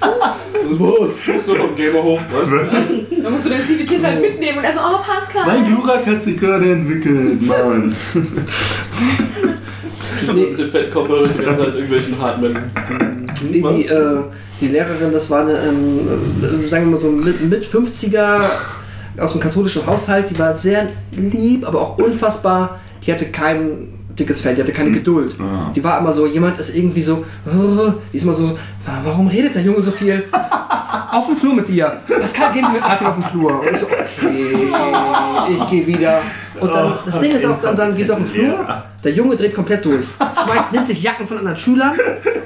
Los. 0.70 1.22
So 1.46 1.56
vom 1.56 1.76
Gamer 1.76 2.04
hoch. 2.04 2.20
Was? 2.72 2.86
Dann 3.24 3.32
musst 3.34 3.46
du 3.46 3.50
dein 3.50 3.64
Zivi-Kind 3.64 4.04
halt 4.04 4.22
mitnehmen 4.22 4.58
und 4.60 4.64
er 4.64 4.74
so, 4.74 4.80
oh 4.80 4.98
Pascal. 5.06 5.46
Mein 5.46 5.66
Glurak 5.66 6.06
hat 6.06 6.24
sich 6.24 6.38
gerade 6.38 6.72
entwickelt, 6.72 7.42
Mann. 7.44 7.96
So 10.26 10.34
mit 10.34 10.58
dem 10.60 10.72
Fettkopfhörer 10.72 11.28
die 11.28 11.44
ganze 11.44 11.66
Zeit 11.66 11.74
irgendwelchen 11.76 12.20
Hartmetal. 12.22 12.64
Die, 13.42 13.62
die, 13.62 13.86
äh, 13.88 14.18
die 14.60 14.68
Lehrerin, 14.70 15.12
das 15.12 15.30
war 15.30 15.42
eine, 15.42 15.54
ähm, 15.54 16.00
äh, 16.42 16.68
sagen 16.68 16.86
wir 16.86 16.92
mal 16.94 16.98
so 16.98 17.12
mit, 17.12 17.42
mit 17.50 17.66
50er 17.66 18.40
aus 19.20 19.32
dem 19.32 19.42
katholischen 19.42 19.86
Haushalt, 19.86 20.30
die 20.30 20.38
war 20.40 20.54
sehr 20.54 20.88
lieb, 21.12 21.68
aber 21.68 21.82
auch 21.82 21.98
unfassbar. 22.00 22.80
Die 23.06 23.12
hatte 23.12 23.26
kein 23.26 23.90
dickes 24.18 24.42
Fell, 24.42 24.56
die 24.56 24.62
hatte 24.62 24.74
keine 24.74 24.92
Geduld. 24.92 25.36
Ah. 25.40 25.72
Die 25.76 25.84
war 25.84 26.00
immer 26.00 26.12
so, 26.12 26.26
jemand 26.26 26.58
ist 26.60 26.76
irgendwie 26.76 27.02
so, 27.02 27.24
die 28.12 28.18
ist 28.18 28.24
immer 28.24 28.34
so, 28.34 28.50
"Wa- 28.86 29.02
warum 29.04 29.28
redet 29.28 29.54
der 29.56 29.62
Junge 29.62 29.82
so 29.82 29.92
viel? 29.92 30.24
Auf 31.12 31.28
dem 31.28 31.38
Flur 31.38 31.54
mit 31.54 31.70
dir. 31.70 31.98
Pascal, 32.08 32.52
gehen 32.54 32.66
Sie 32.66 32.74
mit 32.74 32.82
Martin 32.82 33.08
auf 33.08 33.14
den 33.16 33.24
Flur. 33.24 33.62
Und 33.62 33.68
ich 33.72 33.78
so, 33.78 33.86
okay, 33.86 35.54
ich 35.56 35.68
gehe 35.70 35.88
wieder. 35.88 36.20
Und 36.60 36.74
dann, 36.74 36.94
das 37.06 37.20
Ding 37.20 37.32
ist 37.32 37.46
auch, 37.46 37.64
und 37.64 37.80
dann 37.80 37.96
gehst 37.96 38.10
du 38.10 38.14
auf 38.14 38.20
den 38.20 38.28
Flur, 38.28 38.84
der 39.04 39.12
Junge 39.12 39.36
dreht 39.36 39.54
komplett 39.54 39.86
durch, 39.86 40.06
schmeißt, 40.44 40.72
nimmt 40.72 40.88
sich 40.88 41.02
Jacken 41.02 41.28
von 41.28 41.38
anderen 41.38 41.58
Schülern 41.58 41.98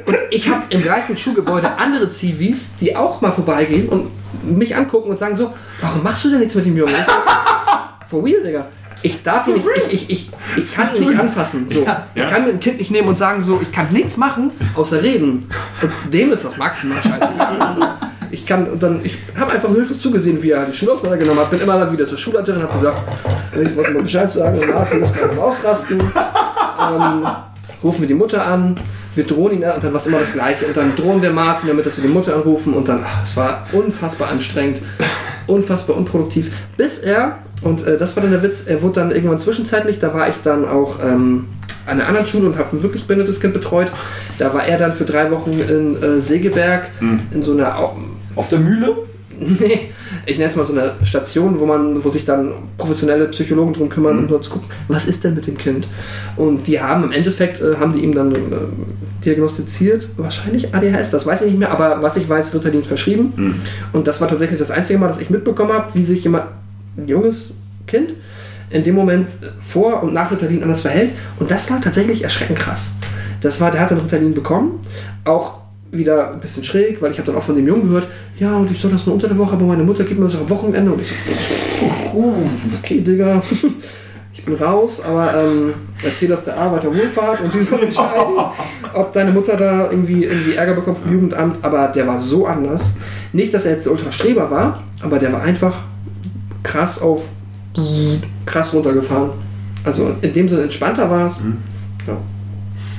und 0.06 0.18
ich 0.30 0.50
habe 0.50 0.64
im 0.70 0.82
gleichen 0.82 1.18
Schulgebäude 1.18 1.78
andere 1.78 2.10
Zivis, 2.10 2.72
die 2.80 2.96
auch 2.96 3.22
mal 3.22 3.32
vorbeigehen 3.32 3.88
und 3.90 4.10
mich 4.44 4.76
angucken 4.76 5.10
und 5.10 5.20
sagen 5.20 5.36
so, 5.36 5.54
warum 5.82 6.04
machst 6.04 6.26
du 6.26 6.30
denn 6.30 6.40
nichts 6.40 6.56
mit 6.56 6.66
dem 6.66 6.78
Jungen? 6.78 6.94
Ich 6.98 7.06
so, 7.06 7.12
For 8.08 8.24
real, 8.24 8.42
Digga. 8.44 8.68
Ich 9.04 9.24
darf 9.24 9.48
ihn 9.48 9.56
nicht, 9.56 9.66
ich, 9.88 9.94
ich, 9.94 10.10
ich, 10.10 10.32
ich 10.58 10.76
kann 10.76 10.96
ihn 10.96 11.08
nicht 11.08 11.20
anfassen. 11.20 11.68
So. 11.70 11.86
Ich 12.14 12.30
kann 12.30 12.44
mir 12.44 12.50
ein 12.50 12.60
Kind 12.60 12.78
nicht 12.78 12.92
nehmen 12.92 13.08
und 13.08 13.18
sagen 13.18 13.42
so, 13.42 13.60
ich 13.62 13.72
kann 13.72 13.88
nichts 13.92 14.18
machen, 14.18 14.52
außer 14.76 15.02
reden. 15.02 15.50
Und 15.82 16.14
dem 16.14 16.32
ist 16.32 16.46
das 16.46 16.56
maximal 16.58 17.02
scheiße. 17.02 17.30
Also, 17.60 17.82
ich 18.32 18.46
kann, 18.46 18.68
und 18.70 18.82
dann, 18.82 19.02
ich 19.04 19.18
habe 19.38 19.52
einfach 19.52 19.70
Hilfe 19.70 19.98
zugesehen, 19.98 20.42
wie 20.42 20.52
er 20.52 20.66
die 20.66 20.74
Schule 20.74 20.94
auseinandergenommen 20.94 21.42
hat. 21.42 21.52
Bin 21.52 21.62
immer 21.62 21.92
wieder 21.92 22.08
zur 22.08 22.18
Schulleiterin 22.18 22.62
und 22.62 22.68
habe 22.68 22.80
gesagt, 22.80 23.02
ich 23.62 23.76
wollte 23.76 23.92
mal 23.92 24.02
Bescheid 24.02 24.32
sagen, 24.32 24.60
Martin 24.74 25.02
ist 25.02 25.16
gerade 25.16 25.32
am 25.32 25.40
Ausrasten. 25.40 26.00
Ähm, 26.00 27.28
rufen 27.84 28.02
wir 28.02 28.08
die 28.08 28.14
Mutter 28.14 28.46
an, 28.46 28.76
wir 29.16 29.26
drohen 29.26 29.54
ihn, 29.54 29.64
und 29.64 29.84
dann 29.84 29.94
war 29.94 30.00
es 30.00 30.08
immer 30.08 30.20
das 30.20 30.34
Gleiche. 30.34 30.66
Und 30.66 30.78
dann 30.78 30.96
drohen 30.96 31.22
wir 31.22 31.32
Martin 31.32 31.68
damit, 31.68 31.86
dass 31.86 31.98
wir 31.98 32.08
die 32.08 32.14
Mutter 32.14 32.36
anrufen. 32.36 32.74
Und 32.74 32.88
dann, 32.88 33.04
ach, 33.06 33.24
es 33.24 33.36
war 33.36 33.64
unfassbar 33.72 34.30
anstrengend, 34.30 34.82
unfassbar 35.48 35.98
unproduktiv. 35.98 36.52
Bis 36.78 37.00
er, 37.00 37.40
und 37.62 37.86
äh, 37.86 37.98
das 37.98 38.16
war 38.16 38.24
dann 38.24 38.32
der 38.32 38.44
Witz, 38.44 38.64
er 38.66 38.82
wurde 38.82 39.02
dann 39.02 39.12
irgendwann 39.12 39.40
zwischenzeitlich, 39.40 40.00
da 40.00 40.14
war 40.14 40.30
ich 40.30 40.36
dann 40.44 40.66
auch 40.66 41.00
ähm, 41.04 41.48
an 41.86 42.00
einer 42.00 42.08
anderen 42.08 42.28
Schule 42.28 42.48
und 42.48 42.58
habe 42.58 42.76
ein 42.76 42.84
wirklich 42.84 43.06
behindertes 43.06 43.40
Kind 43.40 43.54
betreut. 43.54 43.92
Da 44.38 44.54
war 44.54 44.66
er 44.66 44.78
dann 44.78 44.94
für 44.94 45.04
drei 45.04 45.30
Wochen 45.32 45.52
in 45.52 46.02
äh, 46.02 46.20
Segeberg 46.20 46.90
in 47.32 47.44
so 47.44 47.54
einer 47.54 47.78
Auf 48.36 48.50
der 48.50 48.60
Mühle? 48.60 48.96
Nee, 49.42 49.90
ich 50.28 50.38
nenne 50.38 50.50
es 50.50 50.56
mal 50.56 50.66
so 50.66 50.74
eine 50.74 50.94
Station, 51.04 51.60
wo 51.60 51.66
man, 51.66 52.04
wo 52.04 52.10
sich 52.10 52.26
dann 52.26 52.52
professionelle 52.78 53.28
Psychologen 53.30 53.74
drum 53.74 53.90
kümmern 53.90 54.20
und 54.20 54.30
dort 54.30 54.48
gucken, 54.48 54.68
was 54.88 55.06
ist 55.06 55.24
denn 55.24 55.34
mit 55.34 55.48
dem 55.48 55.58
Kind? 55.58 55.88
Und 56.36 56.68
die 56.68 56.80
haben 56.80 57.04
im 57.04 57.12
Endeffekt, 57.12 57.60
äh, 57.60 57.76
haben 57.80 57.94
die 57.94 58.02
ihm 58.02 58.14
dann 58.14 58.32
äh, 58.34 58.38
diagnostiziert, 59.26 60.10
wahrscheinlich 60.18 60.76
ADHS, 60.76 61.10
das 61.10 61.26
weiß 61.26 61.42
ich 61.42 61.52
nicht 61.52 61.60
mehr, 61.60 61.72
aber 61.72 62.04
was 62.04 62.18
ich 62.18 62.30
weiß, 62.30 62.54
wird 62.54 62.66
ihnen 62.66 62.84
verschrieben. 62.84 63.62
Und 63.94 64.08
das 64.08 64.22
war 64.22 64.28
tatsächlich 64.28 64.60
das 64.60 64.70
einzige 64.70 65.00
Mal, 65.00 65.08
dass 65.08 65.20
ich 65.20 65.30
mitbekommen 65.30 65.74
habe, 65.74 65.94
wie 65.96 66.04
sich 66.04 66.24
jemand, 66.24 66.46
ein 66.98 67.08
junges 67.08 67.54
Kind, 67.88 68.14
in 68.70 68.84
dem 68.84 68.96
Moment 68.96 69.30
vor 69.60 70.04
und 70.04 70.14
nach 70.14 70.32
Ritalin 70.32 70.64
anders 70.64 70.82
verhält. 70.82 71.12
Und 71.40 71.52
das 71.52 71.70
war 71.70 71.82
tatsächlich 71.82 72.24
erschreckend 72.24 72.60
krass. 72.60 72.92
Das 73.42 73.60
war, 73.60 73.72
der 73.72 73.82
hat 73.82 73.92
dann 73.92 74.00
Ritalin 74.00 74.34
bekommen, 74.34 74.80
auch 75.26 75.61
wieder 75.92 76.34
ein 76.34 76.40
bisschen 76.40 76.64
schräg, 76.64 77.02
weil 77.02 77.12
ich 77.12 77.18
habe 77.18 77.28
dann 77.28 77.36
auch 77.36 77.44
von 77.44 77.56
dem 77.56 77.68
Jungen 77.68 77.88
gehört, 77.88 78.08
ja, 78.40 78.56
und 78.56 78.72
ich 78.72 78.80
soll 78.80 78.92
das 78.92 79.06
nur 79.06 79.16
unter 79.16 79.28
der 79.28 79.38
Woche, 79.38 79.54
aber 79.54 79.66
meine 79.66 79.84
Mutter 79.84 80.04
gibt 80.04 80.20
mir 80.20 80.26
das 80.26 80.36
auch 80.36 80.42
am 80.42 80.50
Wochenende. 80.50 80.92
Und 80.92 81.02
ich 81.02 81.08
so, 81.08 81.86
oh, 82.14 82.34
okay, 82.80 83.02
Digga, 83.02 83.42
ich 84.34 84.46
bin 84.46 84.56
raus, 84.56 85.02
aber 85.04 85.34
ähm, 85.36 85.74
erzähl 86.04 86.30
das 86.30 86.46
der 86.46 86.58
Arbeiterwohlfahrt 86.58 87.42
und 87.42 87.54
die 87.54 87.60
soll 87.60 87.84
entscheiden, 87.84 88.36
ob 88.94 89.12
deine 89.12 89.32
Mutter 89.32 89.58
da 89.58 89.92
irgendwie, 89.92 90.24
irgendwie 90.24 90.54
Ärger 90.54 90.76
bekommt 90.76 91.00
vom 91.00 91.12
Jugendamt. 91.12 91.58
Aber 91.62 91.90
der 91.90 92.08
war 92.08 92.20
so 92.20 92.46
anders. 92.46 92.96
Nicht, 93.34 93.54
dass 93.54 93.66
er 93.66 93.72
jetzt 93.72 93.86
der 93.86 93.92
Ultrastreber 93.92 94.50
war, 94.50 94.82
aber 95.02 95.20
der 95.20 95.34
war 95.34 95.42
einfach 95.42 95.84
krass 96.64 97.02
auf 97.02 97.30
krass 98.46 98.74
runtergefahren. 98.74 99.30
Also 99.84 100.16
in 100.22 100.34
dem 100.34 100.48
Sinne 100.48 100.64
entspannter 100.64 101.10
war 101.10 101.26
es. 101.26 101.40
Ja. 102.08 102.18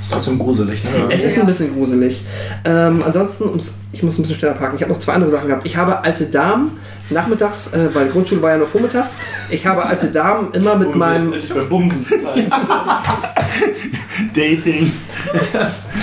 Ist 0.02 0.10
trotzdem 0.10 0.38
gruselig, 0.38 0.82
ne? 0.82 0.90
Es 1.10 1.22
ist 1.22 1.38
ein 1.38 1.46
bisschen 1.46 1.72
gruselig. 1.74 2.24
Ähm, 2.64 3.04
ansonsten, 3.06 3.44
ich 3.92 4.02
muss 4.02 4.18
ein 4.18 4.22
bisschen 4.22 4.36
schneller 4.36 4.54
parken. 4.54 4.74
Ich 4.74 4.82
habe 4.82 4.92
noch 4.92 4.98
zwei 4.98 5.12
andere 5.12 5.30
Sachen 5.30 5.46
gehabt. 5.46 5.64
Ich 5.64 5.76
habe 5.76 6.02
alte 6.02 6.26
Damen 6.26 6.72
nachmittags, 7.08 7.68
äh, 7.72 7.88
weil 7.94 8.08
Grundschule 8.08 8.42
war 8.42 8.50
ja 8.50 8.58
nur 8.58 8.66
vormittags. 8.66 9.14
Ich 9.48 9.64
habe 9.64 9.86
alte 9.86 10.08
Damen 10.08 10.52
immer 10.54 10.74
mit 10.74 10.96
meinem. 10.96 11.30
Bei 11.30 11.60
Bumsen. 11.60 12.04
Dating. 14.34 14.92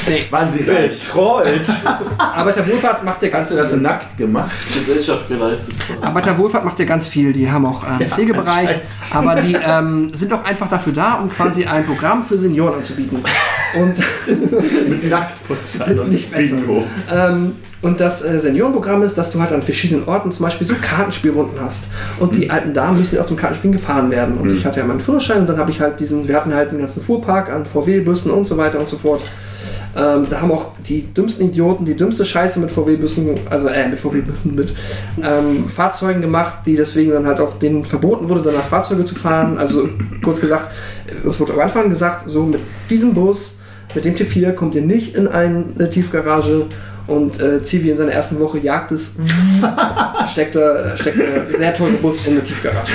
Nee, 0.07 0.25
Waren 0.29 0.49
sie? 0.49 0.65
Trollt. 1.11 1.69
Arbeiterwohlfahrt 2.17 3.03
macht 3.03 3.21
ja 3.21 3.27
ganz 3.29 3.43
Hast 3.43 3.51
du 3.51 3.57
das 3.57 3.75
nackt 3.75 4.17
gemacht? 4.17 4.51
Gesellschaft 4.65 5.27
geleistet. 5.27 5.75
Arbeiterwohlfahrt 6.01 6.63
macht 6.63 6.79
ja 6.79 6.85
ganz 6.85 7.05
viel. 7.07 7.33
Die 7.33 7.51
haben 7.51 7.65
auch 7.65 7.83
einen 7.83 8.07
Pflegebereich, 8.09 8.69
aber 9.11 9.41
die 9.41 9.55
ähm, 9.61 10.13
sind 10.13 10.31
auch 10.31 10.45
einfach 10.45 10.69
dafür 10.69 10.93
da, 10.93 11.15
um 11.15 11.29
quasi 11.29 11.65
ein 11.65 11.85
Programm 11.85 12.23
für 12.23 12.37
Senioren 12.37 12.75
anzubieten. 12.75 13.21
Und 13.77 14.89
Mit 14.89 15.09
Nacktputzern 15.09 15.99
und 15.99 16.11
nicht 16.11 16.31
besser. 16.31 16.55
Bingo. 16.55 16.83
Ähm, 17.13 17.55
und 17.81 18.01
das 18.01 18.23
äh, 18.23 18.39
Seniorenprogramm 18.39 19.03
ist, 19.03 19.17
dass 19.17 19.31
du 19.31 19.39
halt 19.39 19.53
an 19.53 19.61
verschiedenen 19.61 20.05
Orten 20.07 20.31
zum 20.31 20.43
Beispiel 20.43 20.67
so 20.67 20.73
Kartenspielrunden 20.81 21.59
hast. 21.61 21.87
Und 22.19 22.35
die 22.35 22.49
alten 22.49 22.73
Damen 22.73 22.97
müssen 22.97 23.15
ja 23.15 23.21
auch 23.21 23.25
zum 23.25 23.37
Kartenspielen 23.37 23.71
gefahren 23.71 24.11
werden. 24.11 24.37
Und 24.37 24.51
ich 24.51 24.65
hatte 24.65 24.79
ja 24.79 24.85
meinen 24.85 24.99
Führerschein 24.99 25.41
und 25.41 25.49
dann 25.49 25.57
habe 25.57 25.71
ich 25.71 25.79
halt 25.79 25.99
diesen, 25.99 26.27
wir 26.27 26.35
hatten 26.35 26.53
halt 26.53 26.69
einen 26.69 26.79
ganzen 26.79 27.01
Fuhrpark 27.01 27.49
an 27.49 27.65
VW-Bussen 27.65 28.31
und 28.31 28.47
so 28.47 28.57
weiter 28.57 28.79
und 28.79 28.89
so 28.89 28.97
fort. 28.97 29.21
Ähm, 29.95 30.27
da 30.29 30.41
haben 30.41 30.51
auch 30.51 30.71
die 30.87 31.13
dümmsten 31.13 31.49
Idioten 31.49 31.83
die 31.83 31.95
dümmste 31.95 32.23
Scheiße 32.23 32.59
mit 32.59 32.69
VW-Bussen, 32.69 33.35
also 33.49 33.69
äh, 33.69 33.87
mit 33.87 33.99
VW-Bussen, 33.99 34.53
mit 34.55 34.73
ähm, 35.21 35.67
Fahrzeugen 35.67 36.21
gemacht, 36.21 36.59
die 36.65 36.75
deswegen 36.75 37.11
dann 37.11 37.25
halt 37.25 37.39
auch 37.39 37.57
denen 37.57 37.83
verboten 37.83 38.29
wurde, 38.29 38.41
danach 38.43 38.65
Fahrzeuge 38.65 39.05
zu 39.05 39.15
fahren. 39.15 39.57
Also 39.57 39.89
kurz 40.21 40.41
gesagt, 40.41 40.67
uns 41.23 41.39
wurde 41.39 41.53
am 41.53 41.59
Anfang 41.59 41.89
gesagt, 41.89 42.29
so 42.29 42.43
mit 42.43 42.59
diesem 42.89 43.13
Bus, 43.13 43.55
mit 43.95 44.05
dem 44.05 44.15
T4 44.15 44.53
kommt 44.53 44.75
ihr 44.75 44.81
nicht 44.81 45.15
in 45.15 45.27
eine 45.27 45.89
Tiefgarage 45.89 46.65
und 47.07 47.41
äh, 47.41 47.61
Zivi 47.63 47.89
in 47.89 47.97
seiner 47.97 48.11
ersten 48.11 48.39
Woche 48.39 48.59
jagt 48.59 48.91
es, 48.91 49.11
steckt 50.31 50.55
er, 50.55 50.95
steckt 50.95 51.17
sehr 51.57 51.73
teure 51.73 51.93
Bus 51.93 52.27
in 52.27 52.33
eine 52.33 52.43
Tiefgarage. 52.43 52.93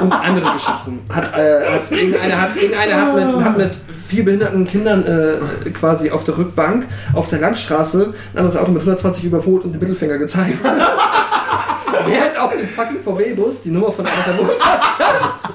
Und 0.00 0.12
andere 0.12 0.52
Geschichten. 0.52 1.00
Hat, 1.08 1.36
äh, 1.36 1.64
hat, 1.64 1.90
irgendeiner 1.90 2.40
hat, 2.40 2.56
irgendeiner 2.56 3.06
hat, 3.06 3.14
mit, 3.14 3.44
hat 3.44 3.58
mit 3.58 3.70
vier 4.06 4.24
behinderten 4.24 4.66
Kindern 4.66 5.04
äh, 5.04 5.70
quasi 5.70 6.10
auf 6.10 6.24
der 6.24 6.36
Rückbank 6.36 6.86
auf 7.14 7.28
der 7.28 7.40
Landstraße 7.40 8.12
ein 8.32 8.38
anderes 8.38 8.56
Auto 8.56 8.70
mit 8.72 8.82
120 8.82 9.24
überholt 9.24 9.64
und 9.64 9.72
den 9.72 9.80
Mittelfinger 9.80 10.18
gezeigt. 10.18 10.58
Während 12.06 12.38
auf 12.38 12.52
dem 12.52 12.68
fucking 12.68 13.00
VW-Bus 13.00 13.62
die 13.62 13.70
Nummer 13.70 13.90
von 13.90 14.06
anderen 14.06 14.38
Wohnfahrt 14.38 14.84
stand. 14.94 15.54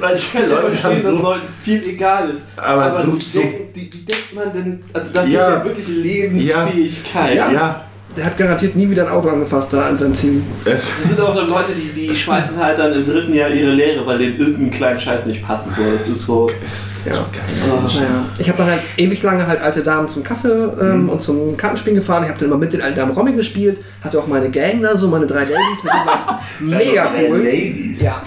Manche 0.00 0.46
Leute 0.46 0.64
haben 0.66 0.70
verstehe, 0.78 0.94
dass 1.02 1.04
so. 1.04 1.22
Leuten 1.22 1.48
viel 1.62 1.88
egal 1.88 2.30
ist. 2.30 2.42
Aber 2.56 3.02
so- 3.02 3.12
die 3.16 3.24
so- 3.24 3.38
denken, 3.40 3.72
die, 3.74 3.90
die 3.90 4.04
denkt 4.04 4.34
man 4.34 4.52
denn, 4.52 4.80
also 4.92 5.12
da 5.12 5.24
Ja. 5.24 5.26
fehlt 5.26 5.58
ja 5.58 5.64
wirklich 5.64 5.88
Lebensfähigkeit. 5.88 7.34
Ja. 7.36 7.50
Ja, 7.52 7.84
Der 8.16 8.24
hat 8.26 8.36
garantiert 8.36 8.74
nie 8.74 8.90
wieder 8.90 9.04
ein 9.06 9.12
Auto 9.12 9.28
angefasst 9.28 9.72
da 9.72 9.82
an 9.82 9.96
seinem 9.96 10.14
Team. 10.14 10.42
es, 10.64 10.90
Das 11.00 11.08
sind 11.08 11.20
auch 11.20 11.34
dann 11.34 11.48
Leute, 11.48 11.72
die, 11.72 12.08
die 12.08 12.14
schmeißen 12.14 12.56
halt 12.56 12.76
dann 12.76 12.92
im 12.92 13.06
dritten 13.06 13.32
Jahr 13.32 13.50
ihre 13.50 13.70
Lehre, 13.70 14.04
weil 14.04 14.18
denen 14.18 14.36
irgendein 14.36 14.70
kleinen 14.72 15.00
Scheiß 15.00 15.26
nicht 15.26 15.42
passt. 15.44 15.76
So, 15.76 15.82
das 15.92 16.08
ist 16.08 16.26
so. 16.26 16.50
Ja. 17.06 17.12
Ah. 17.14 17.88
Ich 18.38 18.48
habe 18.48 18.58
dann 18.58 18.66
halt 18.66 18.80
ewig 18.96 19.22
lange 19.22 19.46
halt 19.46 19.60
alte 19.60 19.82
Damen 19.82 20.08
zum 20.08 20.24
Kaffee 20.24 20.48
ähm, 20.80 21.08
und 21.08 21.22
zum 21.22 21.56
Kartenspielen 21.56 21.98
gefahren. 22.00 22.24
Ich 22.24 22.30
habe 22.30 22.38
dann 22.40 22.48
immer 22.48 22.58
mit 22.58 22.72
den 22.72 22.82
alten 22.82 22.96
Damen 22.96 23.12
Romming 23.12 23.36
gespielt. 23.36 23.78
Hatte 24.02 24.18
auch 24.18 24.26
meine 24.26 24.50
Gang 24.50 24.82
da, 24.82 24.96
so 24.96 25.06
meine 25.06 25.26
drei 25.26 25.40
Ladies, 25.44 25.84
mit 25.84 25.92
denen 25.92 26.06
war 26.06 26.40
ich 26.64 26.70
mega 26.70 27.10
cool. 27.28 27.38
Ladies. 27.38 28.02
Ja. 28.02 28.20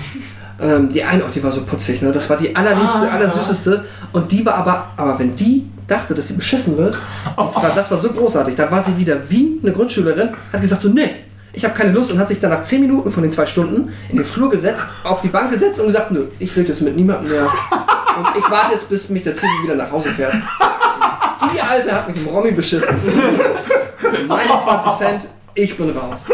Ähm, 0.62 0.92
die 0.94 1.03
eine, 1.03 1.26
auch 1.26 1.32
die 1.32 1.44
war 1.44 1.52
so 1.52 1.66
putzig, 1.66 2.02
ne? 2.02 2.12
Das 2.12 2.30
war 2.30 2.38
die 2.38 2.56
allerliebste, 2.56 3.12
allersüßeste. 3.12 3.84
Und 4.14 4.32
die 4.32 4.45
war 4.45 4.56
aber, 4.56 4.92
aber 4.95 5.20
wenn 5.20 5.36
die 5.36 5.66
dachte, 5.88 6.14
dass 6.14 6.28
sie 6.28 6.34
beschissen 6.34 6.78
wird, 6.78 6.98
das 7.36 7.56
war, 7.56 7.72
das 7.76 7.92
war 7.92 7.98
so 7.98 8.12
großartig. 8.12 8.56
Dann 8.56 8.72
war 8.72 8.82
sie 8.82 8.98
wieder 8.98 9.18
wie 9.30 9.60
eine 9.62 9.72
Grundschülerin, 9.72 10.30
hat 10.52 10.62
gesagt 10.62 10.82
so, 10.82 10.90
nee, 10.90 11.10
ich 11.53 11.64
habe 11.64 11.76
keine 11.76 11.92
Lust 11.92 12.12
und 12.12 12.20
hat 12.20 12.28
sich 12.28 12.40
dann 12.40 12.50
nach 12.50 12.64
10 12.64 12.82
Minuten 12.82 13.12
von 13.12 13.24
den 13.24 13.32
zwei 13.32 13.45
Stunden 13.45 13.94
in 14.10 14.18
den 14.18 14.26
Flur 14.26 14.50
gesetzt, 14.50 14.86
auf 15.03 15.22
die 15.22 15.28
Bank 15.28 15.52
gesetzt 15.52 15.80
und 15.80 15.88
gesagt, 15.88 16.12
nö, 16.12 16.26
ich 16.40 16.56
rede 16.56 16.70
jetzt 16.70 16.82
mit 16.82 16.95
niemandem 16.95 17.32
mehr. 17.32 17.44
Und 17.44 18.28
ich 18.38 18.50
warte 18.50 18.74
jetzt, 18.74 18.90
bis 18.90 19.10
mich 19.10 19.24
der 19.24 19.36
Zivi 19.36 19.52
wieder 19.64 19.76
nach 19.76 19.92
Hause 19.92 20.10
fährt. 20.10 20.34
Die 21.53 21.62
Alte 21.62 21.92
hat 21.92 22.08
mich 22.08 22.18
im 22.18 22.28
Romy 22.28 22.52
beschissen. 22.52 22.95
Meine 24.28 24.60
20 24.60 24.92
Cent, 24.94 25.26
ich 25.53 25.78
bin 25.78 25.92
raus. 25.92 26.26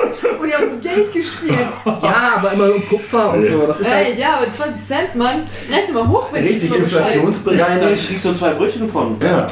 Die 0.50 0.56
haben 0.56 0.82
Geld 0.82 1.14
gespielt. 1.14 1.54
Ja, 1.86 2.34
aber 2.38 2.54
immer 2.54 2.74
um 2.74 2.88
Kupfer 2.88 3.34
und 3.34 3.46
so. 3.46 3.66
Das 3.68 3.80
ist 3.82 3.94
halt 3.94 4.08
Ey, 4.16 4.20
ja, 4.20 4.36
aber 4.38 4.52
20 4.52 4.88
Cent, 4.88 5.16
Mann. 5.16 5.42
Rechne 5.72 5.94
mal 5.94 6.08
hoch, 6.08 6.28
wenn 6.32 6.44
Richtig 6.44 6.70
Bescheid- 6.70 6.82
Da 6.92 7.10
inflationsbereinigt. 7.10 8.08
kriegst 8.08 8.26
du 8.26 8.34
zwei 8.34 8.54
Brötchen 8.54 8.90
von. 8.90 9.18
Ja. 9.22 9.48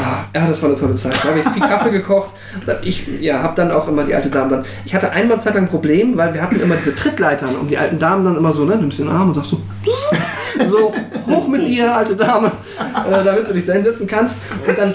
Ah, 0.00 0.24
ja, 0.34 0.46
das 0.46 0.60
war 0.62 0.70
eine 0.70 0.78
tolle 0.78 0.96
Zeit. 0.96 1.14
Da 1.22 1.28
habe 1.28 1.38
ich 1.40 1.48
viel 1.48 1.62
Kaffee 1.62 1.90
gekocht. 1.90 2.30
Ich 2.82 3.06
ja, 3.20 3.42
habe 3.42 3.54
dann 3.56 3.70
auch 3.70 3.86
immer 3.88 4.04
die 4.04 4.14
alte 4.14 4.30
Dame 4.30 4.50
dann. 4.50 4.64
Ich 4.84 4.94
hatte 4.94 5.10
einmal 5.10 5.34
eine 5.34 5.42
Zeit 5.42 5.54
lang 5.54 5.64
ein 5.64 5.68
Problem, 5.68 6.16
weil 6.16 6.32
wir 6.34 6.42
hatten 6.42 6.60
immer 6.60 6.76
diese 6.76 6.94
Trittleitern 6.94 7.54
und 7.56 7.68
die 7.70 7.78
alten 7.78 7.98
Damen 7.98 8.24
dann 8.24 8.36
immer 8.36 8.52
so, 8.52 8.64
ne, 8.64 8.76
nimmst 8.76 8.98
den 8.98 9.08
Arm 9.08 9.28
und 9.28 9.34
sagst 9.34 9.50
so, 9.50 9.60
so 10.68 10.92
hoch 11.26 11.46
mit 11.48 11.66
dir, 11.66 11.94
alte 11.94 12.16
Dame, 12.16 12.48
äh, 12.48 13.24
damit 13.24 13.48
du 13.48 13.52
dich 13.52 13.64
da 13.66 13.72
hinsetzen 13.74 14.06
kannst. 14.06 14.38
Und 14.66 14.76
dann 14.78 14.94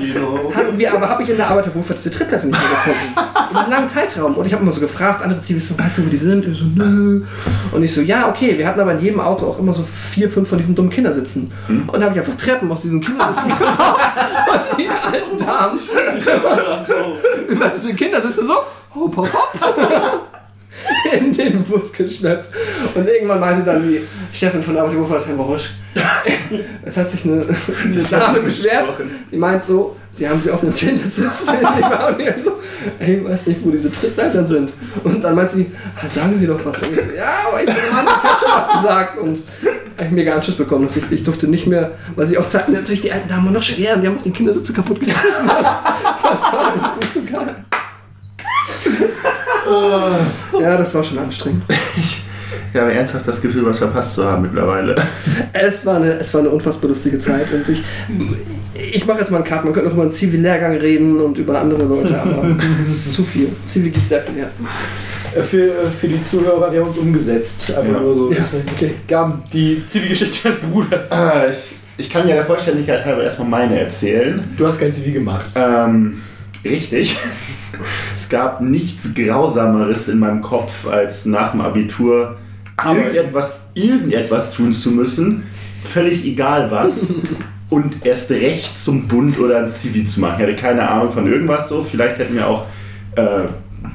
hatten 0.55 0.77
wir, 0.77 0.93
aber 0.93 1.09
habe 1.09 1.23
ich 1.23 1.29
in 1.29 1.37
der 1.37 1.49
Arbeiterwohlfahrt 1.49 1.99
diese 1.99 2.11
Trittleiter 2.11 2.45
nicht 2.47 2.59
mehr 2.59 2.69
gefunden. 2.69 3.27
Über 3.51 3.61
einen 3.61 3.71
langen 3.71 3.89
Zeitraum. 3.89 4.35
Und 4.35 4.45
ich 4.45 4.53
habe 4.53 4.63
immer 4.63 4.71
so 4.71 4.81
gefragt, 4.81 5.23
andere 5.23 5.36
Zivis 5.41 5.67
so, 5.67 5.77
weißt 5.77 5.97
du, 5.99 6.05
wo 6.05 6.09
die 6.09 6.17
sind? 6.17 6.45
Und 6.45 6.51
ich 6.51 6.57
so, 6.57 6.65
nö. 6.75 7.23
Und 7.71 7.83
ich 7.83 7.93
so, 7.93 8.01
ja, 8.01 8.29
okay. 8.29 8.57
Wir 8.57 8.67
hatten 8.67 8.79
aber 8.79 8.93
in 8.93 8.99
jedem 8.99 9.19
Auto 9.19 9.45
auch 9.47 9.59
immer 9.59 9.73
so 9.73 9.83
vier, 9.83 10.29
fünf 10.29 10.49
von 10.49 10.57
diesen 10.57 10.75
dummen 10.75 10.91
Kindersitzen. 10.91 11.51
Und 11.67 11.93
da 11.93 12.01
habe 12.01 12.13
ich 12.13 12.19
einfach 12.19 12.35
Treppen 12.35 12.71
aus 12.71 12.81
diesen 12.81 13.01
Kindersitzen 13.01 13.49
gebaut. 13.49 13.99
Und 14.51 14.79
die 14.79 14.87
alten 14.89 15.37
Damen 15.37 15.79
über 17.47 17.67
diese 17.67 17.93
Kindersitze 17.93 18.45
so, 18.45 18.53
hopp, 18.95 19.17
hopp, 19.17 19.33
hopp. 19.33 20.36
in 21.11 21.31
den 21.31 21.63
Bus 21.63 21.91
geschleppt. 21.91 22.49
Und 22.95 23.07
irgendwann 23.07 23.39
meinte 23.39 23.63
dann 23.63 23.83
die 23.87 24.01
Chefin 24.31 24.61
von 24.63 24.77
Arbeit 24.77 24.95
Wurfert, 24.95 25.27
Herr 25.27 25.35
Borisch, 25.35 25.71
es 26.83 26.97
hat 26.97 27.09
sich 27.09 27.25
eine, 27.25 27.43
eine 27.43 28.03
Dame 28.03 28.39
beschwert, 28.41 28.87
die 29.31 29.37
meint 29.37 29.63
so, 29.63 29.95
sie 30.11 30.29
haben 30.29 30.39
sie 30.41 30.51
auf 30.51 30.61
einem 30.61 30.75
Kindersitz. 30.75 31.45
So, 31.45 31.51
ey, 32.99 33.15
ich 33.17 33.25
weiß 33.27 33.47
nicht, 33.47 33.65
wo 33.65 33.71
diese 33.71 33.91
Trittleitern 33.91 34.45
sind. 34.45 34.73
Und 35.03 35.23
dann 35.23 35.35
meint 35.35 35.49
sie, 35.49 35.71
"Ah, 35.95 36.07
sagen 36.07 36.37
Sie 36.37 36.45
doch 36.45 36.63
was. 36.63 36.83
Und 36.83 36.93
ich 36.93 36.99
so, 36.99 37.11
ja, 37.15 37.47
aber 37.49 37.59
ich 37.61 37.65
bin 37.65 37.75
Mann, 37.91 38.05
ich 38.05 38.11
hab 38.23 38.39
schon 38.39 38.49
was 38.49 38.71
gesagt. 38.81 39.17
Und 39.17 39.41
ich 39.99 40.11
mega 40.11 40.35
Anschluss 40.35 40.57
bekommen. 40.57 40.85
Dass 40.85 40.97
ich, 40.97 41.11
ich 41.11 41.23
durfte 41.23 41.47
nicht 41.47 41.65
mehr, 41.65 41.91
weil 42.15 42.27
sie 42.27 42.37
auch 42.37 42.45
natürlich 42.67 43.01
die 43.01 43.11
alten 43.11 43.27
Damen 43.27 43.51
noch 43.51 43.63
schwer 43.63 43.95
und 43.95 44.01
die 44.01 44.07
haben 44.07 44.17
auch 44.17 44.21
den 44.23 44.33
Kindersitze 44.33 44.73
kaputt 44.73 44.99
getreten. 44.99 45.17
Das 46.29 46.41
war 46.41 46.73
nicht 46.99 47.13
so 47.13 47.21
geil. 47.21 47.55
Ja, 50.59 50.77
das 50.77 50.93
war 50.95 51.03
schon 51.03 51.17
anstrengend. 51.19 51.63
Ich 52.73 52.79
habe 52.79 52.93
ernsthaft 52.93 53.27
das 53.27 53.41
Gefühl, 53.41 53.65
was 53.65 53.77
verpasst 53.79 54.13
zu 54.15 54.25
haben 54.25 54.43
mittlerweile. 54.43 54.95
Es 55.53 55.85
war 55.85 55.95
eine, 55.97 56.09
es 56.09 56.33
war 56.33 56.41
eine 56.41 56.49
unfassbar 56.49 56.89
lustige 56.89 57.17
Zeit 57.17 57.47
und 57.51 57.67
ich, 57.69 57.81
ich 58.93 59.05
mache 59.05 59.19
jetzt 59.19 59.31
mal 59.31 59.37
einen 59.37 59.45
Cut. 59.45 59.63
Man 59.63 59.73
könnte 59.73 59.87
noch 59.87 59.93
über 59.95 60.03
einen 60.03 60.11
Zivi-Lehrgang 60.11 60.75
reden 60.77 61.19
und 61.19 61.37
über 61.37 61.59
andere 61.59 61.83
Leute, 61.83 62.19
aber 62.21 62.55
das 62.79 62.87
ist 62.89 63.13
zu 63.13 63.23
viel. 63.23 63.49
Zivi 63.65 63.89
gibt 63.89 64.07
sehr 64.09 64.21
viel 64.21 64.35
her. 64.35 64.49
Äh, 65.35 65.41
Für, 65.43 65.71
für 65.99 66.07
die 66.07 66.21
Zuhörer, 66.23 66.71
wir 66.71 66.81
haben 66.81 66.87
uns 66.89 66.97
umgesetzt. 66.97 67.75
Einfach 67.75 67.93
Ja. 67.93 67.99
nur 67.99 68.15
so. 68.15 68.31
Ja, 68.31 68.39
okay. 68.75 68.95
Gam, 69.07 69.41
die 69.51 69.83
Zivilgeschichte 69.87 70.49
des 70.49 70.59
Bruders. 70.59 71.09
Äh, 71.11 71.51
ich, 71.51 71.57
ich 71.97 72.09
kann 72.09 72.27
ja 72.27 72.35
der 72.35 72.45
Vollständigkeit 72.45 73.03
halber 73.05 73.23
erstmal 73.23 73.47
meine 73.49 73.79
erzählen. 73.79 74.43
Du 74.55 74.67
hast 74.67 74.79
kein 74.79 74.93
Zivil 74.93 75.13
gemacht. 75.13 75.49
Ähm, 75.55 76.21
richtig. 76.69 77.17
Es 78.15 78.29
gab 78.29 78.61
nichts 78.61 79.13
Grausameres 79.13 80.07
in 80.07 80.19
meinem 80.19 80.41
Kopf, 80.41 80.87
als 80.87 81.25
nach 81.25 81.51
dem 81.51 81.61
Abitur 81.61 82.37
irgendetwas, 82.85 83.67
irgendetwas 83.73 84.53
tun 84.53 84.73
zu 84.73 84.91
müssen, 84.91 85.43
völlig 85.83 86.25
egal 86.25 86.71
was, 86.71 87.15
und 87.69 88.05
erst 88.05 88.31
recht 88.31 88.79
zum 88.79 89.07
Bund 89.07 89.39
oder 89.39 89.59
ein 89.59 89.69
Zivi 89.69 90.05
zu 90.05 90.21
machen. 90.21 90.35
Ich 90.37 90.43
hatte 90.43 90.55
keine 90.55 90.89
Ahnung 90.89 91.11
von 91.11 91.31
irgendwas 91.31 91.69
so. 91.69 91.83
Vielleicht 91.83 92.17
hätte 92.17 92.33
mir 92.33 92.47
auch 92.47 92.65
äh, 93.15 93.45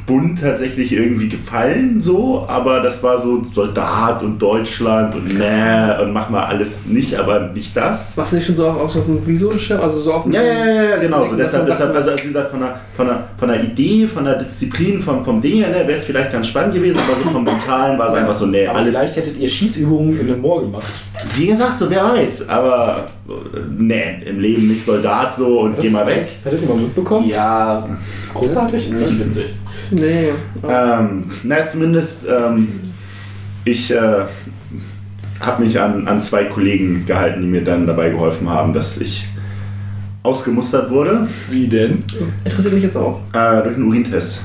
Bund 0.06 0.40
tatsächlich 0.40 0.92
irgendwie 0.92 1.28
gefallen, 1.28 2.00
so, 2.00 2.44
aber 2.48 2.80
das 2.80 3.02
war 3.02 3.20
so 3.20 3.42
Soldat 3.44 4.22
und 4.22 4.40
Deutschland 4.40 5.14
und 5.14 5.38
ne 5.38 5.98
und 6.02 6.12
mach 6.12 6.28
mal 6.28 6.44
alles 6.44 6.86
nicht, 6.86 7.14
aber 7.14 7.48
nicht 7.54 7.76
das. 7.76 8.16
Warst 8.16 8.32
du 8.32 8.36
nicht 8.36 8.46
schon 8.46 8.56
so 8.56 8.66
auf, 8.68 8.82
auf 8.82 8.92
so 8.92 9.02
einem 9.02 9.24
Visualschirm? 9.26 9.80
Also 9.80 9.98
so 9.98 10.12
auf 10.12 10.24
dem. 10.24 10.32
Ja, 10.32 10.42
ja, 10.42 10.66
ja, 10.66 10.82
ja, 10.82 10.96
genau. 10.96 11.24
So, 11.24 11.36
deshalb, 11.36 11.66
deshalb, 11.66 11.94
also 11.94 12.10
wie 12.22 12.26
gesagt, 12.28 12.50
von 12.50 12.60
der, 12.60 12.80
von 12.96 13.06
der, 13.06 13.24
von 13.38 13.48
der 13.48 13.62
Idee, 13.62 14.06
von 14.06 14.24
der 14.24 14.38
Disziplin, 14.38 15.00
vom, 15.00 15.24
vom 15.24 15.40
Ding 15.40 15.56
her, 15.58 15.68
ne, 15.68 15.86
wäre 15.86 15.92
es 15.92 16.04
vielleicht 16.04 16.32
ganz 16.32 16.48
spannend 16.48 16.74
gewesen, 16.74 16.98
aber 16.98 17.22
so 17.22 17.30
vom 17.30 17.44
Mentalen 17.44 17.98
war 17.98 18.08
es 18.08 18.14
einfach 18.14 18.34
so, 18.34 18.46
nee, 18.46 18.66
Aber 18.66 18.78
alles. 18.80 18.96
vielleicht 18.96 19.16
hättet 19.16 19.38
ihr 19.38 19.48
Schießübungen 19.48 20.18
in 20.20 20.26
einem 20.26 20.40
Moor 20.40 20.62
gemacht. 20.62 20.90
Wie 21.36 21.46
gesagt, 21.46 21.78
so 21.78 21.88
wer 21.88 22.04
weiß, 22.04 22.48
aber 22.48 23.06
nee, 23.78 24.22
im 24.26 24.40
Leben 24.40 24.68
nicht 24.68 24.84
Soldat 24.84 25.34
so 25.34 25.60
und 25.60 25.80
geh 25.80 25.90
mal 25.90 26.06
weg. 26.06 26.24
Hat 26.44 26.52
das 26.52 26.62
jemand 26.62 26.82
mitbekommen? 26.82 27.28
Ja, 27.28 27.88
Großartig? 28.34 28.90
nicht 28.90 29.26
witzig. 29.26 29.44
Nee. 29.92 30.30
Ähm, 30.68 31.24
naja, 31.42 31.66
zumindest, 31.66 32.28
ähm, 32.28 32.68
ich 33.64 33.90
äh, 33.92 34.24
habe 35.40 35.64
mich 35.64 35.78
an, 35.80 36.08
an 36.08 36.20
zwei 36.20 36.44
Kollegen 36.44 37.04
gehalten, 37.06 37.42
die 37.42 37.46
mir 37.48 37.62
dann 37.64 37.86
dabei 37.86 38.10
geholfen 38.10 38.48
haben, 38.48 38.72
dass 38.72 38.98
ich 38.98 39.26
ausgemustert 40.22 40.90
wurde 40.90 41.26
Wie 41.50 41.66
denn? 41.66 41.98
Interessiert 42.44 42.74
mich 42.74 42.84
jetzt 42.84 42.96
auch. 42.96 43.20
äh, 43.32 43.62
durch 43.62 43.74
einen 43.76 43.84
Urintest. 43.88 44.42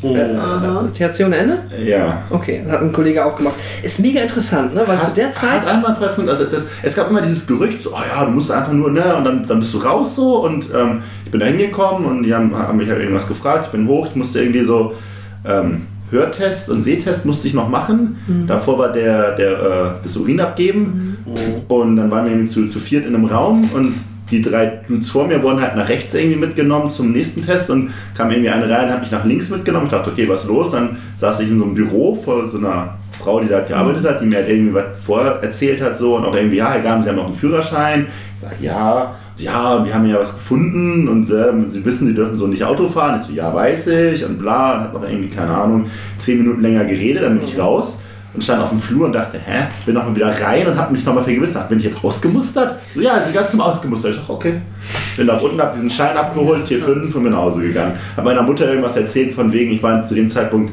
Äh, 0.00 0.88
THC 0.94 1.24
ohne 1.26 1.36
Ende? 1.36 1.58
Ja. 1.84 2.22
Okay, 2.30 2.62
das 2.64 2.74
hat 2.74 2.82
ein 2.82 2.92
Kollege 2.92 3.24
auch 3.24 3.36
gemacht. 3.36 3.56
Ist 3.82 3.98
mega 4.00 4.20
interessant, 4.20 4.74
ne? 4.74 4.82
Weil 4.86 5.00
zu 5.02 5.12
der 5.12 5.32
Zeit. 5.32 5.62
Hat 5.62 5.66
einwandfrei 5.66 6.08
funktioniert. 6.08 6.38
Also 6.38 6.44
es, 6.44 6.52
ist, 6.52 6.70
es 6.82 6.94
gab 6.94 7.10
immer 7.10 7.20
dieses 7.20 7.46
Gerücht, 7.46 7.82
so, 7.82 7.90
oh 7.90 7.98
ja, 8.14 8.24
du 8.24 8.30
musst 8.30 8.52
einfach 8.52 8.72
nur, 8.72 8.90
ne, 8.90 9.16
und 9.16 9.24
dann, 9.24 9.46
dann 9.46 9.58
bist 9.58 9.74
du 9.74 9.78
raus 9.78 10.14
so. 10.14 10.44
Und 10.44 10.68
ähm, 10.74 11.02
ich 11.24 11.30
bin 11.30 11.40
da 11.40 11.46
hingekommen 11.46 12.06
und 12.06 12.22
die 12.22 12.34
haben, 12.34 12.56
haben 12.56 12.78
mich 12.78 12.88
halt 12.88 13.00
irgendwas 13.00 13.26
gefragt. 13.26 13.66
Ich 13.66 13.72
bin 13.72 13.88
hoch, 13.88 14.06
ich 14.08 14.16
musste 14.16 14.40
irgendwie 14.40 14.62
so 14.62 14.94
ähm, 15.44 15.82
Hörtest 16.10 16.70
und 16.70 16.80
Sehtest 16.80 17.26
musste 17.26 17.48
ich 17.48 17.54
noch 17.54 17.68
machen. 17.68 18.16
Davor 18.46 18.78
war 18.78 18.92
der, 18.92 19.34
der 19.36 19.50
äh, 19.50 19.90
das 20.02 20.16
Urin 20.16 20.40
abgeben. 20.40 21.18
Und 21.68 21.96
dann 21.96 22.10
waren 22.10 22.24
wir 22.24 22.32
irgendwie 22.32 22.48
zu, 22.48 22.64
zu 22.66 22.78
viert 22.78 23.04
in 23.04 23.14
einem 23.14 23.26
Raum 23.26 23.68
und 23.74 23.94
die 24.30 24.42
drei 24.42 24.80
Dudes 24.86 25.10
vor 25.10 25.26
mir 25.26 25.42
wurden 25.42 25.60
halt 25.60 25.76
nach 25.76 25.88
rechts 25.88 26.14
irgendwie 26.14 26.36
mitgenommen 26.36 26.90
zum 26.90 27.12
nächsten 27.12 27.44
Test 27.44 27.70
und 27.70 27.90
kam 28.16 28.30
irgendwie 28.30 28.50
eine 28.50 28.68
rein 28.68 28.86
und 28.86 28.92
hat 28.92 29.00
mich 29.00 29.12
nach 29.12 29.24
links 29.24 29.50
mitgenommen. 29.50 29.86
Ich 29.86 29.92
dachte, 29.92 30.10
okay, 30.10 30.28
was 30.28 30.44
ist 30.44 30.48
los? 30.48 30.70
Dann 30.72 30.96
saß 31.16 31.40
ich 31.40 31.50
in 31.50 31.58
so 31.58 31.64
einem 31.64 31.74
Büro 31.74 32.14
vor 32.14 32.46
so 32.46 32.58
einer 32.58 32.94
Frau, 33.18 33.40
die 33.40 33.48
da 33.48 33.60
gearbeitet 33.60 34.04
hat, 34.06 34.20
die 34.20 34.26
mir 34.26 34.36
halt 34.36 34.48
irgendwie 34.48 34.74
was 34.74 34.84
vorerzählt 35.04 35.80
hat 35.82 35.96
so 35.96 36.16
und 36.16 36.24
auch 36.24 36.34
irgendwie, 36.34 36.58
ja, 36.58 36.76
egal, 36.76 37.02
sie 37.02 37.08
haben 37.08 37.16
noch 37.16 37.26
einen 37.26 37.34
Führerschein. 37.34 38.06
Ich 38.34 38.40
sag, 38.40 38.60
ja, 38.60 39.14
Sie, 39.38 39.44
ja, 39.44 39.84
wir 39.84 39.94
haben 39.94 40.08
ja 40.08 40.18
was 40.18 40.34
gefunden 40.34 41.06
und 41.06 41.30
ähm, 41.30 41.70
sie 41.70 41.84
wissen, 41.84 42.08
sie 42.08 42.14
dürfen 42.14 42.36
so 42.36 42.48
nicht 42.48 42.64
Auto 42.64 42.88
fahren. 42.88 43.20
Ich 43.20 43.28
so, 43.28 43.32
ja, 43.32 43.54
weiß 43.54 43.86
ich 43.86 44.24
und 44.24 44.40
bla 44.40 44.74
und 44.74 44.80
hat 44.80 44.94
noch 44.94 45.08
irgendwie, 45.08 45.28
keine 45.28 45.54
Ahnung, 45.54 45.86
zehn 46.18 46.38
Minuten 46.38 46.60
länger 46.60 46.84
geredet, 46.84 47.22
dann 47.22 47.38
bin 47.38 47.46
ich 47.46 47.56
raus 47.56 48.02
und 48.38 48.44
stand 48.44 48.62
auf 48.62 48.70
dem 48.70 48.78
Flur 48.78 49.06
und 49.06 49.12
dachte, 49.12 49.36
hä, 49.44 49.66
bin 49.84 49.94
noch 49.94 50.04
mal 50.04 50.14
wieder 50.14 50.28
rein 50.40 50.64
und 50.68 50.76
habe 50.76 50.92
mich 50.92 51.04
nochmal 51.04 51.24
vergewissert, 51.24 51.68
bin 51.68 51.78
ich 51.78 51.86
jetzt 51.86 52.04
ausgemustert? 52.04 52.80
So, 52.94 53.00
ja, 53.00 53.20
sie 53.20 53.32
ganz 53.32 53.50
zum 53.50 53.60
Ausgemustert. 53.60 54.12
Ich 54.12 54.18
dachte, 54.18 54.32
okay. 54.32 54.54
Bin 55.16 55.26
nach 55.26 55.42
unten, 55.42 55.60
hab 55.60 55.72
diesen 55.72 55.90
Schein 55.90 56.16
abgeholt, 56.16 56.64
Tier 56.64 56.78
5 56.78 57.12
und 57.16 57.22
bin 57.24 57.32
nach 57.32 57.40
Hause 57.40 57.62
gegangen. 57.62 57.94
Hab 58.16 58.24
meiner 58.24 58.42
Mutter 58.42 58.68
irgendwas 58.68 58.96
erzählt 58.96 59.34
von 59.34 59.52
wegen, 59.52 59.72
ich 59.72 59.82
war 59.82 60.00
zu 60.02 60.14
dem 60.14 60.28
Zeitpunkt 60.28 60.72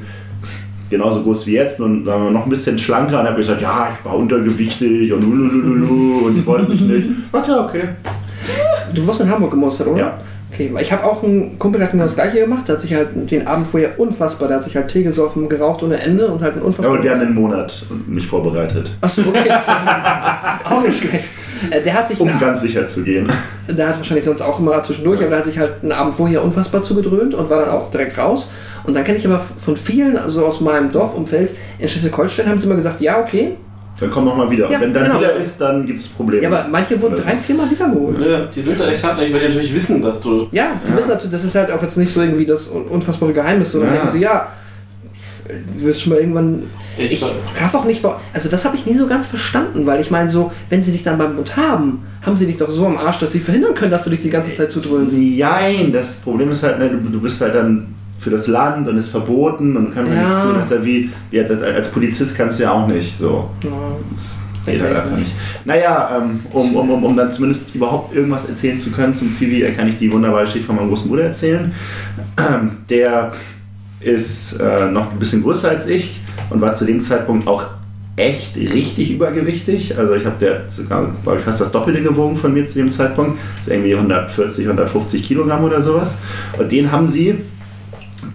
genauso 0.92 1.24
groß 1.24 1.48
wie 1.48 1.54
jetzt 1.54 1.82
und 1.82 2.06
wir, 2.06 2.30
noch 2.30 2.44
ein 2.44 2.50
bisschen 2.50 2.78
schlanker 2.78 3.22
und 3.22 3.26
habe 3.26 3.38
gesagt, 3.38 3.64
ja, 3.64 3.90
ich 3.98 4.06
war 4.06 4.16
untergewichtig 4.16 5.12
und 5.12 5.24
lulululu 5.24 6.28
und 6.28 6.38
ich 6.38 6.46
wollte 6.46 6.70
mich 6.70 6.82
nicht. 6.82 7.08
Ja, 7.34 7.66
okay. 7.66 7.90
Du 8.94 9.08
wirst 9.08 9.22
in 9.22 9.30
Hamburg 9.32 9.50
gemustert, 9.50 9.88
oder? 9.88 10.00
Ja. 10.00 10.20
Okay, 10.56 10.70
weil 10.74 10.82
ich 10.82 10.92
habe 10.94 11.04
auch 11.04 11.22
einen 11.22 11.60
Kumpel, 11.60 11.80
der 11.80 11.90
hat 11.90 11.94
mir 11.94 12.04
das 12.04 12.16
gleiche 12.16 12.40
gemacht. 12.40 12.66
Der 12.68 12.76
hat 12.76 12.82
sich 12.82 12.94
halt 12.94 13.10
den 13.30 13.46
Abend 13.46 13.68
vorher 13.68 14.00
unfassbar, 14.00 14.48
der 14.48 14.58
hat 14.58 14.64
sich 14.64 14.76
halt 14.76 14.88
Tee 14.88 15.04
gesoffen, 15.04 15.50
geraucht 15.50 15.84
ohne 15.84 16.00
Ende 16.00 16.28
und 16.28 16.42
halt 16.42 16.54
einen 16.54 16.62
Ja, 16.62 16.68
unfassbar. 16.68 16.96
und 16.96 17.04
wir 17.04 17.12
haben 17.12 17.20
einen 17.22 17.36
Monat 17.36 17.86
mich 18.08 18.26
vorbereitet, 18.26 18.90
Achso, 19.02 19.22
okay. 19.28 19.52
auch 20.64 20.82
nicht 20.82 20.98
schlecht. 21.00 21.26
Äh, 21.70 21.82
Der 21.82 21.94
hat 21.94 22.08
sich 22.08 22.20
um 22.20 22.40
ganz 22.40 22.62
sicher 22.62 22.86
zu 22.88 23.04
gehen. 23.04 23.30
Der 23.68 23.88
hat 23.90 23.98
wahrscheinlich 23.98 24.26
sonst 24.26 24.42
auch 24.42 24.60
immer 24.60 24.82
zwischendurch, 24.84 25.20
aber 25.20 25.30
der 25.30 25.40
hat 25.40 25.46
sich 25.46 25.60
halt 25.60 25.84
einen 25.84 25.92
Abend 25.92 26.16
vorher 26.16 26.44
unfassbar 26.44 26.84
zugedröhnt 26.84 27.34
und 27.34 27.50
war 27.50 27.60
dann 27.60 27.70
auch 27.70 27.92
direkt 27.92 28.18
raus. 28.18 28.50
Und 28.86 28.94
dann 28.96 29.04
kenne 29.04 29.18
ich 29.18 29.26
aber 29.26 29.42
von 29.58 29.76
vielen, 29.76 30.16
also 30.18 30.46
aus 30.46 30.62
meinem 30.62 30.92
Dorfumfeld 30.92 31.54
in 31.80 31.88
Schleswig-Holstein, 31.88 32.48
haben 32.48 32.60
sie 32.60 32.66
immer 32.68 32.76
gesagt, 32.76 33.02
ja, 33.02 33.20
okay. 33.20 33.56
Dann 34.00 34.12
komm 34.12 34.26
noch 34.26 34.36
mal 34.36 34.50
wieder. 34.52 34.70
Ja, 34.70 34.82
wenn 34.82 34.94
dann 34.94 35.06
genau. 35.06 35.20
wieder 35.20 35.34
ist, 35.36 35.60
dann 35.62 35.86
gibt 35.86 36.00
es 36.02 36.08
Probleme. 36.10 36.44
Ja, 36.44 36.50
aber 36.50 36.66
manche 36.70 37.02
wurden 37.02 37.16
drei, 37.16 37.36
viermal 37.38 37.70
wiedergeholt. 37.72 38.20
Ja, 38.20 38.46
die 38.48 38.62
sind 38.62 38.78
da 38.80 38.88
echt 38.90 39.04
hartnäckig, 39.04 39.34
weil 39.34 39.42
die 39.42 39.48
natürlich 39.48 39.74
wissen, 39.74 40.02
dass 40.02 40.20
du. 40.20 40.48
Ja, 40.52 40.68
die 40.86 40.96
wissen 40.98 41.10
natürlich, 41.10 41.32
das 41.32 41.44
ist 41.46 41.56
halt 41.56 41.72
auch 41.72 41.82
jetzt 41.82 41.98
nicht 41.98 42.12
so 42.14 42.20
irgendwie 42.22 42.46
das 42.46 42.68
un- 42.68 42.84
unfassbare 42.88 43.32
Geheimnis, 43.32 43.72
sondern 43.72 43.92
Ja. 43.92 43.96
denken 43.98 44.12
sie, 44.12 44.20
ja, 44.22 44.48
du 45.48 45.84
wirst 45.84 46.02
schon 46.02 46.14
mal 46.14 46.20
irgendwann. 46.20 46.64
Ich, 46.98 47.14
Ich 47.14 47.24
raff 47.24 47.74
auch 47.74 47.86
nicht 47.86 48.02
vor. 48.02 48.20
Also, 48.34 48.50
das 48.50 48.66
habe 48.66 48.76
ich 48.76 48.86
nie 48.86 48.96
so 48.96 49.08
ganz 49.08 49.28
verstanden, 49.28 49.86
weil 49.86 50.00
ich 50.02 50.12
meine, 50.12 50.30
so, 50.30 50.52
wenn 50.70 50.84
sie 50.84 50.92
dich 50.92 51.04
dann 51.04 51.18
beim 51.18 51.36
Mund 51.36 51.56
haben, 51.58 52.04
haben 52.22 52.36
sie 52.38 52.46
dich 52.46 52.58
doch 52.58 52.70
so 52.70 52.86
am 52.86 52.98
Arsch, 52.98 53.20
dass 53.20 53.32
sie 53.34 53.40
verhindern 53.40 53.76
können, 53.76 53.92
dass 53.92 54.04
du 54.04 54.10
dich 54.10 54.22
die 54.22 54.30
ganze 54.30 54.54
Zeit 54.56 54.72
zudröhnst. 54.72 55.18
Nein, 55.18 55.92
das 55.94 56.16
Problem 56.18 56.52
ist 56.52 56.64
halt, 56.64 56.80
ne, 56.80 56.90
du, 56.90 57.10
du 57.10 57.20
bist 57.22 57.40
halt 57.42 57.56
dann 57.56 57.88
für 58.26 58.32
das 58.32 58.48
Land 58.48 58.88
und 58.88 58.98
ist 58.98 59.10
verboten 59.10 59.78
und 59.78 59.86
du 59.86 59.92
kannst 59.92 60.12
ja. 60.12 60.24
Nichts 60.24 60.42
tun. 60.42 60.54
Das 60.56 60.66
ist 60.66 60.72
ja 60.72 60.84
wie, 60.84 61.12
wie 61.30 61.40
als, 61.40 61.52
als, 61.52 61.62
als 61.62 61.92
Polizist 61.92 62.36
kannst 62.36 62.58
du 62.58 62.64
ja 62.64 62.72
auch 62.72 62.88
nicht. 62.88 63.20
So. 63.20 63.52
Ja. 63.64 63.70
Das 64.16 64.42
geht 64.66 64.82
halt 64.82 64.96
einfach 64.98 65.16
nicht. 65.16 65.32
Naja, 65.64 66.24
ähm, 66.24 66.40
um, 66.52 66.76
um, 66.76 66.90
um, 66.90 67.04
um 67.04 67.16
dann 67.16 67.32
zumindest 67.32 67.76
überhaupt 67.76 68.16
irgendwas 68.16 68.50
erzählen 68.50 68.80
zu 68.80 68.90
können 68.90 69.14
zum 69.14 69.32
Zivi, 69.32 69.62
äh, 69.62 69.74
kann 69.74 69.88
ich 69.88 70.00
die 70.00 70.12
wunderbare 70.12 70.46
Geschichte 70.46 70.66
von 70.66 70.76
meinem 70.76 70.88
großen 70.88 71.08
Bruder 71.08 71.26
erzählen. 71.26 71.72
Der 72.90 73.32
ist 74.00 74.60
äh, 74.60 74.90
noch 74.90 75.12
ein 75.12 75.20
bisschen 75.20 75.44
größer 75.44 75.70
als 75.70 75.88
ich 75.88 76.20
und 76.50 76.62
war 76.62 76.74
zu 76.74 76.86
dem 76.86 77.02
Zeitpunkt 77.02 77.48
auch 77.48 77.66
echt 78.16 78.58
richtig 78.58 79.12
übergewichtig. 79.12 80.00
Also 80.00 80.16
ich 80.16 80.26
habe 80.26 80.38
der 80.40 80.64
sogar, 80.68 81.14
glaube 81.22 81.38
ich, 81.38 81.44
fast 81.44 81.62
das 81.62 81.72
Doppelte 81.72 82.02
gewogen 82.02 82.38
von 82.38 82.56
mir 82.56 82.66
zu 82.66 82.80
dem 82.80 82.90
Zeitpunkt. 82.90 83.38
Das 83.60 83.68
ist 83.68 83.74
irgendwie 83.74 83.94
140, 83.94 84.66
150 84.66 85.24
Kilogramm 85.24 85.64
oder 85.64 85.80
sowas. 85.80 86.24
Und 86.58 86.72
den 86.72 86.92
haben 86.92 87.08
sie 87.08 87.36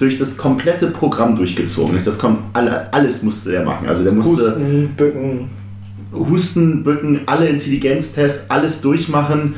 durch 0.01 0.17
das 0.17 0.37
komplette 0.39 0.89
Programm 0.89 1.37
durchgezogen. 1.37 1.93
Durch 1.93 2.05
Das 2.05 2.19
kom 2.19 2.39
alle, 2.55 2.93
alles 2.93 3.23
musste 3.23 3.51
der 3.51 3.65
machen. 3.65 3.87
Also 3.87 4.03
der 4.03 4.13
musste 4.13 4.33
Husten, 4.33 4.89
Bücken. 4.97 5.51
Husten, 6.13 6.83
Bücken, 6.83 7.21
alle 7.27 7.47
Intelligenztests, 7.49 8.51
alles 8.51 8.81
durchmachen. 8.81 9.55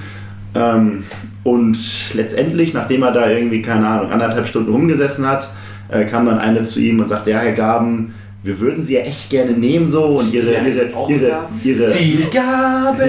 Ähm, 0.55 1.05
und 1.45 1.79
letztendlich, 2.15 2.75
nachdem 2.75 3.05
er 3.05 3.12
da 3.12 3.31
irgendwie, 3.31 3.62
keine 3.62 3.87
Ahnung, 3.87 4.11
anderthalb 4.11 4.49
Stunden 4.49 4.73
rumgesessen 4.73 5.27
hat, 5.27 5.49
äh, 5.89 6.05
kam 6.07 6.27
dann 6.27 6.41
eine 6.41 6.65
zu 6.65 6.81
ihm 6.81 6.99
und 6.99 7.09
sagte, 7.09 7.31
ja, 7.31 7.39
Herr 7.39 7.53
Gaben, 7.53 8.12
wir 8.45 8.59
würden 8.61 8.83
Sie 8.83 8.95
ja 8.95 9.01
echt 9.03 9.31
gerne 9.31 9.53
nehmen 9.53 9.87
so 9.87 10.05
und 10.19 10.33
Ihre, 10.35 10.53
Ja, 10.55 10.62
ihre, 10.62 10.97
auch 10.97 11.09
ihre, 11.09 11.29
Gaben. 11.29 11.61
ihre, 11.62 11.91
Die 11.93 12.25
Gabe. 12.33 13.09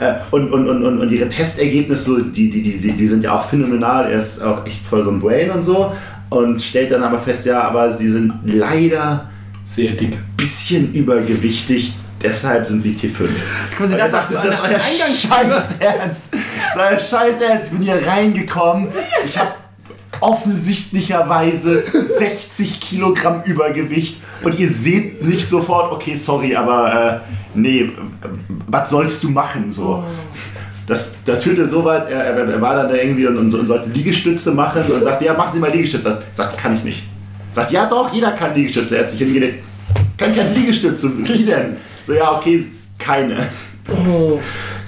ja, 0.00 0.20
und, 0.30 0.50
und, 0.52 0.68
und, 0.68 0.82
und, 0.84 0.98
und 1.00 1.12
ihre 1.12 1.28
Testergebnisse, 1.28 2.04
so, 2.04 2.20
die, 2.20 2.48
die, 2.50 2.62
die, 2.62 2.92
die, 2.92 3.06
sind 3.06 3.24
ja 3.24 3.38
auch 3.38 3.44
phänomenal. 3.48 4.10
Er 4.10 4.18
ist 4.18 4.42
auch 4.42 4.64
echt 4.66 4.84
voll 4.86 5.02
so 5.02 5.10
ein 5.10 5.18
Brain 5.20 5.50
und 5.50 5.62
so. 5.62 5.92
und 6.30 6.60
stellt 6.62 6.90
dann 6.92 7.02
aber 7.02 7.18
fest, 7.18 7.46
ja, 7.46 7.60
aber 7.62 7.90
sie 7.92 8.08
sind 8.08 8.32
leider 8.44 9.28
Sehr 9.64 9.92
dick. 9.92 10.12
ein 10.12 10.24
bisschen 10.36 10.92
übergewichtig, 10.94 11.92
deshalb 12.22 12.66
sind 12.66 12.82
sie 12.82 12.92
T5. 12.94 13.28
Quasi 13.76 13.96
das, 13.96 14.10
sagt, 14.10 14.30
du 14.30 14.34
ist 14.34 14.44
das 14.44 14.54
euer 14.60 14.68
Eingangs 14.68 15.22
Scheißernst? 15.22 16.28
Ist 16.34 16.76
euer 16.76 16.98
Scheißernst? 16.98 17.66
Ich 17.72 17.78
bin 17.78 17.82
hier 17.82 18.00
reingekommen. 18.06 18.88
Ich 19.24 19.38
habe 19.38 19.50
offensichtlicherweise 20.20 21.84
60 22.18 22.80
Kilogramm 22.80 23.42
Übergewicht 23.44 24.16
und 24.42 24.58
ihr 24.58 24.68
seht 24.68 25.24
nicht 25.24 25.46
sofort, 25.46 25.92
okay, 25.92 26.14
sorry, 26.14 26.54
aber 26.54 27.22
äh, 27.24 27.58
nee, 27.58 27.90
was 28.66 28.90
sollst 28.90 29.22
du 29.22 29.30
machen 29.30 29.70
so? 29.70 30.04
Das, 30.86 31.18
das 31.24 31.42
führte 31.42 31.66
so 31.66 31.84
weit, 31.84 32.08
er, 32.08 32.24
er, 32.24 32.60
war 32.60 32.74
dann 32.74 32.88
da 32.88 32.94
irgendwie 32.94 33.26
und, 33.26 33.36
und, 33.36 33.54
und 33.54 33.66
sollte 33.66 33.90
Liegestütze 33.90 34.52
machen 34.52 34.82
und 34.90 35.02
sagte, 35.02 35.26
ja, 35.26 35.34
machen 35.34 35.50
Sie 35.52 35.60
mal 35.60 35.70
Liegestütze. 35.70 36.22
Sagt, 36.32 36.56
kann 36.56 36.74
ich 36.74 36.82
nicht. 36.82 37.02
Sagt, 37.52 37.72
ja 37.72 37.86
doch, 37.86 38.12
jeder 38.12 38.30
kann 38.32 38.54
Liegestütze. 38.54 38.96
Er 38.96 39.02
hat 39.02 39.10
sich 39.10 39.20
hingelegt, 39.20 39.64
kann 40.16 40.34
kein 40.34 40.54
Liegestütze, 40.54 41.10
wie 41.28 41.44
denn? 41.44 41.76
So, 42.04 42.14
ja, 42.14 42.32
okay, 42.32 42.64
keine. 42.98 43.46
Oh, 43.88 44.38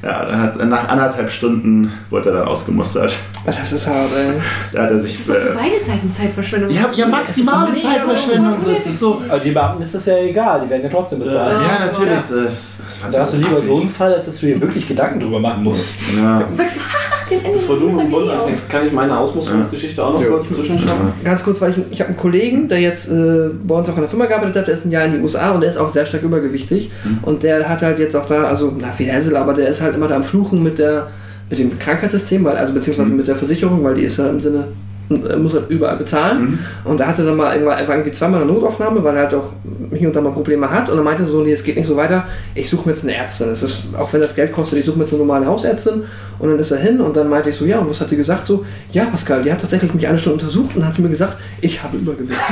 Ja, 0.03 0.25
dann 0.25 0.41
hat, 0.43 0.65
nach 0.67 0.89
anderthalb 0.89 1.31
Stunden 1.31 1.93
wurde 2.09 2.31
er 2.31 2.37
dann 2.39 2.49
ausgemustert. 2.49 3.13
das 3.45 3.73
ist 3.73 3.87
hart, 3.87 4.09
ey. 4.17 4.41
Da 4.73 4.85
hat 4.85 4.91
er 4.91 4.99
sich. 4.99 5.13
Das 5.13 5.21
ist 5.21 5.29
doch 5.31 5.35
für 5.37 5.51
Äh, 5.51 5.55
beide 5.55 5.85
Seiten 5.85 6.11
Zeitverschwendung. 6.11 6.71
ja, 6.71 6.91
ja, 6.95 7.07
maximale 7.07 7.73
Das 7.73 7.83
Zeitverschwendung. 7.83 8.55
So, 8.65 8.71
ist 8.71 8.99
so. 8.99 9.23
Aber 9.29 9.39
die 9.41 9.51
Beamten 9.51 9.83
ist 9.83 9.95
das 9.95 10.07
ja 10.07 10.17
egal, 10.19 10.63
die 10.65 10.71
werden 10.71 10.83
ja 10.85 10.89
trotzdem 10.89 11.19
bezahlt. 11.19 11.57
Ja, 11.61 11.85
natürlich. 11.87 12.21
So, 12.23 12.43
das, 12.43 12.79
das 12.85 13.13
Da 13.13 13.21
hast 13.21 13.35
du 13.35 13.37
lieber 13.39 13.51
affig. 13.59 13.67
so 13.67 13.81
einen 13.81 13.91
Fall, 13.91 14.15
als 14.15 14.27
dass 14.27 14.41
du 14.41 14.47
dir 14.47 14.61
wirklich 14.61 14.89
Gedanken 14.89 15.21
drüber 15.21 15.39
machen 15.41 15.63
musst. 15.65 15.89
Ja. 16.17 16.43
Sagst 16.57 16.77
du, 16.79 16.81
haha, 16.81 17.10
den 17.31 17.45
Ende 17.45 17.59
Bevor 17.59 17.79
du 17.79 17.87
mit 17.87 17.99
dem 18.01 18.11
Bund 18.11 18.29
anfängst, 18.31 18.69
kann 18.69 18.87
ich 18.87 18.93
meine 18.93 19.17
Ausmusterungsgeschichte 19.17 20.05
auch 20.05 20.15
noch 20.15 20.23
Ja. 20.23 20.29
kurz 20.29 20.49
zwischenschauen? 20.51 21.13
Ganz 21.25 21.43
kurz, 21.45 21.61
weil 21.61 21.71
ich, 21.71 21.79
ich 21.91 22.01
habe 22.01 22.09
einen 22.09 22.17
Kollegen, 22.19 22.69
der 22.69 22.81
jetzt 22.81 23.11
äh, 23.11 23.51
bei 23.67 23.75
uns 23.77 23.89
auch 23.89 23.95
in 23.95 24.01
der 24.01 24.09
Firma 24.09 24.27
gearbeitet 24.27 24.57
hat, 24.57 24.67
der 24.67 24.75
ist 24.75 24.85
ein 24.85 24.91
Jahr 24.91 25.05
in 25.07 25.13
die 25.13 25.19
USA 25.21 25.51
und 25.53 25.61
der 25.63 25.71
ist 25.71 25.77
auch 25.77 25.89
sehr 25.89 26.05
stark 26.07 26.23
übergewichtig. 26.23 26.91
Und 27.23 27.43
der 27.43 27.69
hat 27.69 27.83
halt 27.83 27.99
jetzt 27.99 28.15
auch 28.17 28.27
da, 28.27 28.45
also, 28.45 28.73
na, 28.79 28.91
viel 28.93 29.11
Hassel, 29.13 29.37
aber 29.37 29.55
der 29.55 29.69
ist 29.69 29.81
halt 29.81 29.95
immer 29.95 30.09
da 30.09 30.17
am 30.17 30.25
Fluchen 30.25 30.63
mit 30.63 30.79
der 30.79 31.09
mit 31.49 31.59
dem 31.59 31.77
Krankheitssystem, 31.79 32.45
weil, 32.45 32.57
also 32.57 32.73
beziehungsweise 32.73 33.11
mit 33.11 33.27
der 33.27 33.35
Versicherung, 33.35 33.83
weil 33.83 33.95
die 33.95 34.03
ist 34.03 34.19
ja 34.19 34.29
im 34.29 34.39
Sinne, 34.39 34.69
muss 35.11 35.55
halt 35.55 35.69
überall 35.71 35.97
bezahlen. 35.97 36.59
Und 36.85 37.01
da 37.01 37.07
hatte 37.07 37.25
dann 37.25 37.37
mal 37.37 37.53
irgendwann 37.53 37.79
einfach 37.79 37.95
irgendwie 37.95 38.13
zweimal 38.13 38.43
eine 38.43 38.53
Notaufnahme, 38.53 39.03
weil 39.03 39.17
er 39.17 39.23
halt 39.23 39.35
auch 39.35 39.53
hier 39.93 40.09
und 40.09 40.15
da 40.15 40.21
mal 40.21 40.33
Probleme 40.33 40.71
hat. 40.71 40.89
Und 40.89 40.97
dann 40.97 41.05
meinte 41.05 41.25
er 41.25 41.27
so, 41.27 41.43
nee, 41.43 41.53
es 41.53 41.65
geht 41.65 41.77
nicht 41.77 41.89
so 41.89 41.97
weiter, 41.97 42.27
ich 42.55 42.71
suche 42.71 42.89
mir 42.89 42.95
jetzt 42.95 43.05
eine 43.05 43.17
Ärztin. 43.17 43.49
Das 43.49 43.63
ist, 43.63 43.83
auch 43.99 44.13
wenn 44.13 44.21
das 44.21 44.37
Geld 44.37 44.53
kostet, 44.53 44.79
ich 44.79 44.87
suche 44.87 44.99
mir 44.99 45.05
jetzt 45.05 45.13
eine 45.13 45.23
normale 45.23 45.47
Hausärztin. 45.47 46.05
Und 46.39 46.49
dann 46.49 46.59
ist 46.59 46.71
er 46.71 46.79
hin 46.79 47.01
und 47.01 47.17
dann 47.17 47.29
meinte 47.29 47.51
ich 47.51 47.57
so, 47.57 47.65
ja, 47.65 47.81
und 47.81 47.91
was 47.91 48.01
hat 48.01 48.11
die 48.11 48.17
gesagt? 48.17 48.47
So, 48.47 48.65
ja, 48.93 49.05
Pascal, 49.05 49.43
die 49.43 49.53
hat 49.53 49.61
tatsächlich 49.61 49.93
mich 49.93 50.07
eine 50.07 50.17
Stunde 50.17 50.39
untersucht 50.39 50.77
und 50.77 50.87
hat 50.87 50.99
mir 50.99 51.09
gesagt, 51.09 51.37
ich 51.61 51.83
habe 51.83 51.97
Übergewicht. 51.97 52.39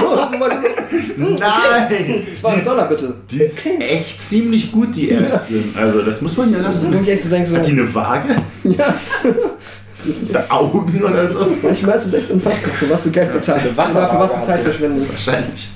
So, 0.00 0.16
Nein! 1.16 2.26
war 2.42 2.52
ein 2.52 2.64
Dollar, 2.64 2.88
bitte. 2.88 3.14
Die 3.30 3.42
ist 3.42 3.58
echt 3.64 4.20
ziemlich 4.20 4.70
gut, 4.70 4.94
die 4.94 5.10
Ärztin. 5.10 5.72
Also, 5.76 6.02
das 6.02 6.20
muss 6.20 6.36
man 6.36 6.52
ja 6.52 6.58
lassen. 6.58 6.90
Hat 7.56 7.66
die 7.66 7.72
eine 7.72 7.94
Waage? 7.94 8.36
ja, 8.64 8.94
Ist 10.06 10.34
das 10.34 10.50
Augen 10.50 11.02
oder 11.02 11.28
so? 11.28 11.46
manchmal 11.62 11.96
ist 11.96 12.06
es 12.06 12.14
echt 12.14 12.30
unfassbar, 12.30 12.72
für 12.72 12.90
was 12.90 13.04
du 13.04 13.10
Geld 13.10 13.32
bezahlst. 13.32 13.78
Oder 13.78 14.08
für 14.08 14.18
was 14.18 14.34
du 14.34 14.42
Zeit 14.42 14.60
verschwendest. 14.60 15.12
Wahrscheinlich. 15.12 15.68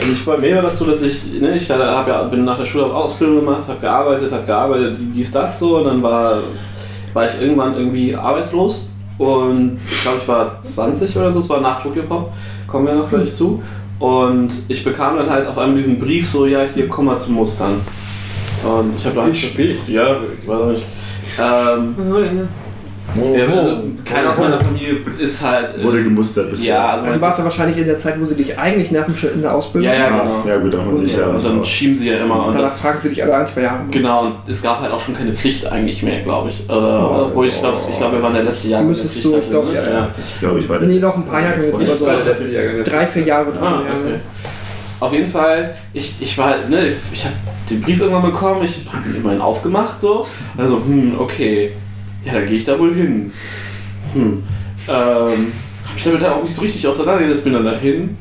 Also 0.00 0.12
ich 0.12 0.24
bei 0.24 0.38
mir 0.38 0.56
war 0.56 0.62
das 0.62 0.78
so, 0.78 0.86
dass 0.86 1.02
ich, 1.02 1.24
ne, 1.40 1.56
ich 1.56 1.70
hab 1.70 2.08
ja, 2.08 2.22
bin 2.24 2.44
nach 2.44 2.58
der 2.58 2.64
Schule 2.64 2.84
hab 2.84 2.94
Ausbildung 2.94 3.44
gemacht, 3.44 3.68
habe 3.68 3.80
gearbeitet, 3.80 4.32
habe 4.32 4.46
gearbeitet, 4.46 4.98
dies, 5.14 5.30
das 5.30 5.58
so 5.58 5.76
und 5.78 5.84
dann 5.84 6.02
war, 6.02 6.38
war 7.12 7.26
ich 7.26 7.40
irgendwann 7.40 7.74
irgendwie 7.74 8.16
arbeitslos 8.16 8.86
und 9.18 9.78
ich 9.90 10.02
glaube, 10.02 10.18
ich 10.22 10.28
war 10.28 10.62
20 10.62 11.14
oder 11.16 11.30
so, 11.30 11.40
es 11.40 11.50
war 11.50 11.60
nach 11.60 11.82
Tokyo 11.82 12.04
Pop, 12.04 12.32
kommen 12.66 12.86
wir 12.86 12.94
noch 12.94 13.10
gleich 13.10 13.34
zu 13.34 13.62
und 13.98 14.50
ich 14.68 14.82
bekam 14.82 15.16
dann 15.16 15.28
halt 15.28 15.46
auf 15.46 15.58
einmal 15.58 15.76
diesen 15.76 15.98
Brief 15.98 16.26
so, 16.26 16.46
ja, 16.46 16.62
hier, 16.74 16.88
komm 16.88 17.04
mal 17.04 17.18
zum 17.18 17.34
Mustern. 17.34 17.80
Und 18.64 18.96
ich 18.96 19.04
habe 19.04 19.16
da 19.16 19.22
halt 19.22 19.36
spät. 19.36 19.78
Ja, 19.86 20.16
ich 20.40 20.48
weiß 20.48 20.60
auch 20.60 20.70
nicht. 20.70 20.84
Ähm, 21.38 22.48
ja, 23.16 23.46
also 23.46 23.82
keiner 24.04 24.30
aus 24.30 24.38
meiner 24.38 24.60
Familie 24.60 24.96
ist 25.18 25.42
halt. 25.42 25.78
äh, 25.78 25.84
Wurde 25.84 26.02
gemustert 26.02 26.50
bisher. 26.50 26.74
Ja, 26.74 26.90
also 26.90 27.06
Ja, 27.06 27.12
du 27.12 27.20
warst 27.20 27.38
ja 27.38 27.44
wahrscheinlich 27.44 27.78
in 27.78 27.86
der 27.86 27.98
Zeit, 27.98 28.20
wo 28.20 28.24
sie 28.24 28.34
dich 28.34 28.58
eigentlich 28.58 28.90
nerven 28.90 29.14
schon 29.16 29.32
in 29.32 29.42
der 29.42 29.54
Ausbildung. 29.54 29.90
Ja, 29.90 29.98
ja, 29.98 30.08
genau. 30.10 30.44
Ja, 30.46 30.56
gut, 30.58 30.74
da 30.74 30.78
man 30.78 30.96
sich 30.96 31.16
ja. 31.16 31.26
und 31.26 31.44
dann 31.44 31.64
schieben 31.64 31.94
sie 31.96 32.08
ja 32.08 32.18
immer 32.18 32.46
und 32.46 32.54
Danach 32.54 32.70
das, 32.70 32.78
fragen 32.78 33.00
sie 33.00 33.08
dich 33.08 33.22
alle 33.22 33.36
ein, 33.36 33.46
zwei 33.46 33.62
Jahre. 33.62 33.80
Genau, 33.90 34.26
und 34.26 34.34
es 34.48 34.62
gab 34.62 34.80
halt 34.80 34.92
auch 34.92 35.00
schon 35.00 35.16
keine 35.16 35.32
Pflicht 35.32 35.66
eigentlich 35.70 36.02
mehr, 36.02 36.20
glaube 36.22 36.50
ich. 36.50 36.68
Oder, 36.68 37.26
obwohl 37.26 37.48
ich 37.48 37.58
glaube, 37.58 37.78
ich 37.88 37.96
glaube, 37.96 38.16
wir 38.16 38.22
waren 38.22 38.34
der 38.34 38.44
letzte 38.44 38.68
Jahr. 38.68 38.82
Du 38.82 38.88
müsstest 38.88 39.22
so, 39.22 39.38
ich 39.38 39.50
glaube, 39.50 39.68
ja, 39.74 39.82
ja. 39.82 40.08
Ich 40.18 40.40
glaube, 40.40 40.60
ich 40.60 40.68
war 40.68 40.78
das. 40.78 40.88
Nee, 40.88 40.98
noch 40.98 41.16
ein 41.16 41.26
paar 41.26 41.40
Jahre 41.40 41.66
jetzt 41.66 41.98
so 41.98 42.06
drei, 42.84 43.06
vier 43.06 43.22
Jahre 43.24 43.52
dran. 43.52 43.74
Ah, 43.74 43.80
okay. 43.80 44.20
Auf 45.00 45.12
jeden 45.14 45.26
Fall, 45.26 45.74
ich, 45.94 46.14
ich 46.20 46.36
war, 46.36 46.56
ne, 46.68 46.88
ich, 46.88 46.96
ich 47.12 47.24
habe 47.24 47.34
den 47.70 47.80
Brief 47.80 48.00
irgendwann 48.00 48.30
bekommen, 48.30 48.62
ich 48.64 48.84
habe 48.92 49.08
ihn 49.08 49.16
immerhin 49.16 49.40
aufgemacht, 49.40 49.98
so. 49.98 50.26
Also, 50.58 50.76
hm, 50.76 51.14
okay, 51.18 51.72
ja, 52.24 52.34
dann 52.34 52.46
gehe 52.46 52.56
ich 52.56 52.64
da 52.64 52.78
wohl 52.78 52.94
hin. 52.94 53.32
Hm, 54.12 54.42
ähm, 54.88 54.92
habe 55.90 55.96
ich 55.96 56.02
damit 56.02 56.22
dann 56.22 56.32
auch 56.32 56.42
nicht 56.42 56.54
so 56.54 56.62
richtig 56.62 56.86
auseinandergesetzt, 56.86 57.44
bin 57.44 57.52
dann 57.52 57.64
dahin 57.64 58.16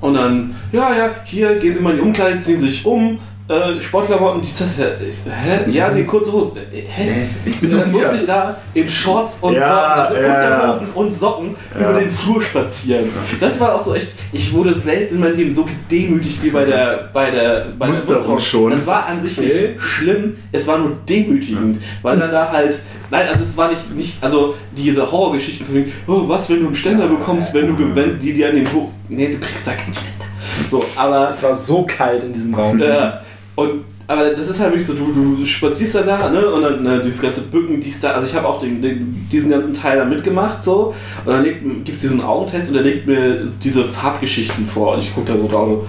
und 0.00 0.14
dann, 0.14 0.54
ja, 0.72 0.94
ja, 0.94 1.10
hier, 1.24 1.58
gehen 1.58 1.74
Sie 1.74 1.80
mal 1.80 1.90
in 1.90 1.96
die 1.96 2.02
Umkleide, 2.02 2.38
ziehen 2.38 2.58
Sie 2.58 2.66
sich 2.66 2.84
um, 2.84 3.18
äh, 3.50 3.80
Sportklamotten, 3.80 4.40
dies, 4.40 4.58
das, 4.58 4.76
ja, 4.78 4.86
hä? 5.32 5.70
Ja, 5.70 5.90
die 5.90 6.04
kurze 6.04 6.32
Hose. 6.32 6.52
Hä? 6.70 7.28
Ich 7.44 7.60
bin 7.60 7.70
dann 7.72 7.90
musste 7.90 8.16
ich 8.16 8.24
da 8.24 8.56
in 8.74 8.88
Shorts 8.88 9.38
und 9.40 9.54
Ja, 9.54 10.06
Socken, 10.08 10.24
also 10.24 10.28
ja. 10.28 10.56
Unterhosen 10.56 10.88
und 10.94 11.14
Socken 11.14 11.56
Ja. 11.74 11.90
über 11.90 12.00
den 12.00 12.10
Flur 12.10 12.40
spazieren. 12.40 13.08
Das 13.40 13.58
war 13.60 13.74
auch 13.74 13.84
so 13.84 13.94
echt, 13.94 14.08
ich 14.32 14.52
wurde 14.52 14.74
selten 14.74 15.16
in 15.16 15.20
meinem 15.20 15.36
Leben 15.36 15.50
so 15.50 15.64
gedemütigt 15.66 16.42
wie 16.42 16.50
bei 16.50 16.64
der 16.64 17.10
bei 17.12 17.30
der 17.30 17.66
bei 17.78 17.88
Musterung 17.88 18.36
der 18.36 18.42
schon. 18.42 18.70
Das 18.70 18.86
war 18.86 19.06
an 19.06 19.20
sich 19.20 19.36
nicht 19.38 19.50
schlimm, 19.80 20.36
es 20.52 20.66
war 20.66 20.78
nur 20.78 20.96
demütigend, 21.08 21.82
weil 22.02 22.18
dann 22.18 22.30
da 22.30 22.50
halt 22.52 22.78
Nein, 23.12 23.26
also 23.26 23.42
es 23.42 23.56
war 23.56 23.70
nicht, 23.70 23.90
nicht 23.92 24.22
also 24.22 24.54
diese 24.70 25.10
Horrorgeschichten 25.10 25.66
von 25.66 25.74
wegen, 25.74 25.92
oh, 26.06 26.28
was, 26.28 26.48
wenn 26.48 26.60
du 26.60 26.66
einen 26.66 26.76
Ständer 26.76 27.08
bekommst, 27.08 27.52
wenn 27.54 27.66
du, 27.66 27.96
wenn 27.96 28.20
die 28.20 28.32
dir 28.32 28.50
an 28.50 28.54
den 28.54 28.72
Ho 28.72 28.92
Nee, 29.08 29.32
du 29.32 29.38
kriegst 29.40 29.66
da 29.66 29.72
keinen 29.72 29.92
Ständer. 29.94 30.24
So, 30.70 30.84
aber 30.96 31.28
Es 31.30 31.42
war 31.42 31.54
so 31.56 31.82
kalt 31.84 32.22
in 32.22 32.32
diesem 32.32 32.54
Raum. 32.54 32.80
äh, 32.80 33.10
und 33.60 33.84
aber 34.06 34.30
das 34.30 34.48
ist 34.48 34.58
halt 34.58 34.72
wirklich 34.72 34.88
so, 34.88 34.94
du, 34.94 35.36
du 35.36 35.46
spazierst 35.46 35.94
dann 35.94 36.06
da, 36.06 36.30
ne? 36.30 36.50
Und 36.50 36.62
dann 36.62 36.82
ne, 36.82 37.00
dieses 37.00 37.22
ganze 37.22 37.42
Bücken, 37.42 37.80
dies 37.80 38.00
da. 38.00 38.10
Also 38.10 38.26
ich 38.26 38.34
habe 38.34 38.48
auch 38.48 38.58
den, 38.58 38.82
den, 38.82 39.28
diesen 39.30 39.52
ganzen 39.52 39.72
Teil 39.72 39.98
da 39.98 40.04
mitgemacht 40.04 40.60
so. 40.64 40.94
Und 41.24 41.32
dann 41.32 41.44
gibt 41.44 41.88
es 41.90 42.00
diesen 42.00 42.20
Augentest 42.20 42.70
und 42.70 42.74
der 42.74 42.82
legt 42.82 43.06
mir 43.06 43.46
diese 43.62 43.84
Farbgeschichten 43.84 44.66
vor. 44.66 44.94
Und 44.94 45.00
ich 45.00 45.14
gucke 45.14 45.32
da 45.32 45.38
so 45.38 45.46
drauf. 45.46 45.68
so, 45.68 45.86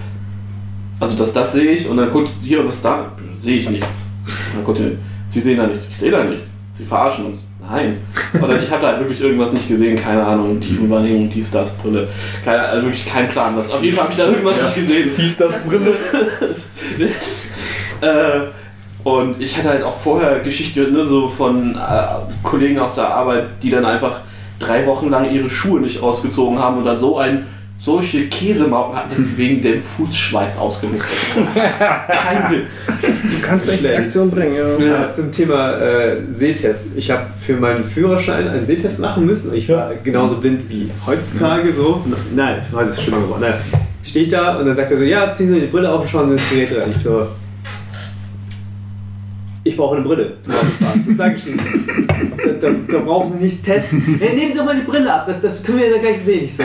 Also 0.99 1.17
das, 1.17 1.33
das 1.33 1.53
sehe 1.53 1.71
ich 1.71 1.87
und 1.89 1.97
dann 1.97 2.11
guckt 2.11 2.31
hier 2.43 2.59
und 2.59 2.67
das 2.67 2.83
da, 2.83 3.11
sehe 3.35 3.57
ich 3.57 3.67
nichts. 3.71 4.05
Und 4.27 4.57
dann 4.57 4.65
guckt 4.65 4.79
ihr, 4.79 4.97
sie 5.25 5.39
sehen 5.39 5.57
da 5.57 5.65
nichts. 5.65 5.87
Ich 5.89 5.97
sehe 5.97 6.11
da 6.11 6.23
nichts. 6.23 6.51
Sie 6.73 6.83
verarschen 6.83 7.25
uns. 7.25 7.37
Nein. 7.59 7.97
Oder 8.39 8.61
ich 8.61 8.69
habe 8.69 8.81
da 8.83 8.87
halt 8.89 8.99
wirklich 8.99 9.21
irgendwas 9.21 9.53
nicht 9.53 9.67
gesehen, 9.67 9.95
keine 9.95 10.23
Ahnung, 10.23 10.59
Tiefenwahrnehmung, 10.59 11.29
dies, 11.33 11.49
das, 11.49 11.71
Brille. 11.77 12.07
Keine, 12.45 12.61
also 12.61 12.85
wirklich 12.85 13.05
kein 13.05 13.29
Plan. 13.29 13.55
Was. 13.55 13.71
Auf 13.71 13.83
jeden 13.83 13.95
Fall 13.95 14.03
habe 14.03 14.13
ich 14.13 14.19
da 14.19 14.27
irgendwas 14.27 14.61
nicht 14.61 14.75
gesehen. 14.75 15.09
Dies, 15.17 15.37
das, 15.37 15.63
Brille. 15.65 15.95
Äh, 18.01 18.41
und 19.03 19.41
ich 19.41 19.57
hatte 19.57 19.69
halt 19.69 19.83
auch 19.83 19.97
vorher 19.97 20.39
Geschichte 20.39 20.91
ne, 20.91 21.03
so 21.05 21.27
von 21.27 21.75
äh, 21.75 21.77
Kollegen 22.43 22.79
aus 22.79 22.95
der 22.95 23.07
Arbeit, 23.07 23.47
die 23.63 23.71
dann 23.71 23.85
einfach 23.85 24.19
drei 24.59 24.85
Wochen 24.85 25.09
lang 25.09 25.31
ihre 25.31 25.49
Schuhe 25.49 25.81
nicht 25.81 26.01
ausgezogen 26.01 26.59
haben 26.59 26.77
und 26.77 26.85
dann 26.85 26.99
so 26.99 27.17
ein 27.17 27.47
solche 27.79 28.27
Käsemauken 28.27 28.95
hatten, 28.95 29.09
dass 29.09 29.17
sie 29.17 29.37
wegen 29.37 29.59
dem 29.59 29.81
Fußschweiß 29.81 30.59
ausgenutzt 30.59 31.09
haben. 31.35 31.47
Kein 32.07 32.51
Witz. 32.51 32.83
Du 32.85 33.47
kannst 33.47 33.69
echt 33.69 33.79
Schlecht. 33.79 33.97
Aktion 33.97 34.29
bringen, 34.29 34.55
ja. 34.55 34.85
Ja, 34.85 35.13
zum 35.13 35.31
Thema 35.31 35.79
äh, 35.79 36.17
Sehtest. 36.31 36.89
Ich 36.95 37.09
habe 37.09 37.25
für 37.43 37.55
meinen 37.55 37.83
Führerschein 37.83 38.47
einen 38.47 38.67
Sehtest 38.67 38.99
machen 38.99 39.25
müssen 39.25 39.51
ich 39.55 39.67
war 39.67 39.91
genauso 40.03 40.35
blind 40.35 40.69
wie 40.69 40.91
heutzutage 41.07 41.73
so. 41.73 42.05
Nein, 42.35 42.57
heute 42.71 42.89
ist 42.89 42.97
es 42.97 43.03
schlimmer 43.03 43.21
geworden. 43.21 43.45
Stehe 44.03 44.25
ich 44.25 44.31
da 44.31 44.59
und 44.59 44.65
dann 44.65 44.75
sagt 44.75 44.91
er 44.91 44.97
so, 44.99 45.03
ja, 45.03 45.33
ziehen 45.33 45.51
Sie 45.51 45.61
die 45.61 45.67
Brille 45.67 45.91
auf 45.91 46.01
und 46.01 46.07
schauen 46.07 46.27
Sie 46.27 46.33
ins 46.33 46.49
Gerät 46.49 46.79
rein. 46.79 46.91
Ich 46.91 46.97
so, 46.97 47.27
ich 49.63 49.77
brauche 49.77 49.95
eine 49.95 50.05
Brille 50.05 50.33
zum 50.41 50.53
Autofahren. 50.53 51.05
Das 51.07 51.17
sage 51.17 51.35
ich 51.37 51.47
Ihnen. 51.47 52.07
Da, 52.37 52.69
da, 52.69 52.75
da 52.87 52.99
brauchen 52.99 53.33
Sie 53.37 53.43
nichts 53.45 53.61
testen. 53.61 54.19
Ja, 54.19 54.33
nehmen 54.33 54.51
Sie 54.51 54.57
doch 54.57 54.65
mal 54.65 54.75
die 54.75 54.89
Brille 54.89 55.13
ab, 55.13 55.25
das, 55.25 55.41
das 55.41 55.63
können 55.63 55.79
wir 55.79 55.89
ja 55.89 55.97
gleich 55.99 56.19
sehen. 56.21 56.45
Ich 56.45 56.55
so, 56.55 56.63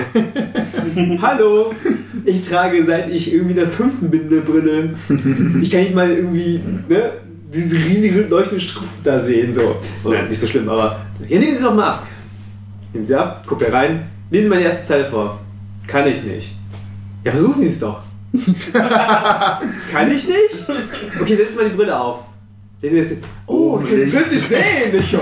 hallo, 1.21 1.75
ich 2.25 2.49
trage 2.49 2.85
seit 2.85 3.09
ich 3.09 3.33
irgendwie 3.33 3.53
in 3.53 3.57
der 3.59 3.69
fünften 3.69 4.11
bin 4.11 4.29
eine 4.29 4.41
Brille. 4.41 4.95
Ich 5.61 5.71
kann 5.71 5.81
nicht 5.81 5.95
mal 5.95 6.11
irgendwie, 6.11 6.61
ne, 6.89 7.13
diese 7.53 7.77
riesige 7.77 8.23
leuchtende 8.23 8.61
Schrift 8.61 8.89
da 9.05 9.21
sehen. 9.21 9.53
So. 9.53 9.77
Nein, 10.05 10.29
nicht 10.29 10.41
so 10.41 10.47
schlimm, 10.47 10.69
aber 10.69 11.01
ja, 11.29 11.39
nehmen 11.39 11.55
Sie 11.55 11.63
doch 11.63 11.75
mal 11.75 11.89
ab. 11.89 12.07
Nehmen 12.93 13.05
Sie 13.05 13.15
ab, 13.15 13.45
guckt 13.47 13.63
er 13.63 13.73
rein, 13.73 14.07
lesen 14.31 14.51
Sie 14.51 14.59
die 14.59 14.65
erste 14.65 14.85
Zeile 14.85 15.05
vor. 15.07 15.41
Kann 15.87 16.07
ich 16.07 16.25
nicht. 16.25 16.57
Ja, 17.25 17.33
versuchen 17.33 17.61
Sie 17.61 17.67
es 17.67 17.79
doch. 17.79 18.01
Kann 19.93 20.11
ich 20.11 20.27
nicht? 20.27 20.69
Okay, 21.21 21.37
setz 21.37 21.57
mal 21.57 21.69
die 21.69 21.77
Brille 21.77 21.99
auf. 21.99 22.26
Das. 22.83 23.13
Oh, 23.47 23.75
okay, 23.81 23.97
links, 23.97 24.13
können 24.13 24.25
Sie 24.29 24.39
sehen, 24.39 24.93
nicht. 24.93 25.15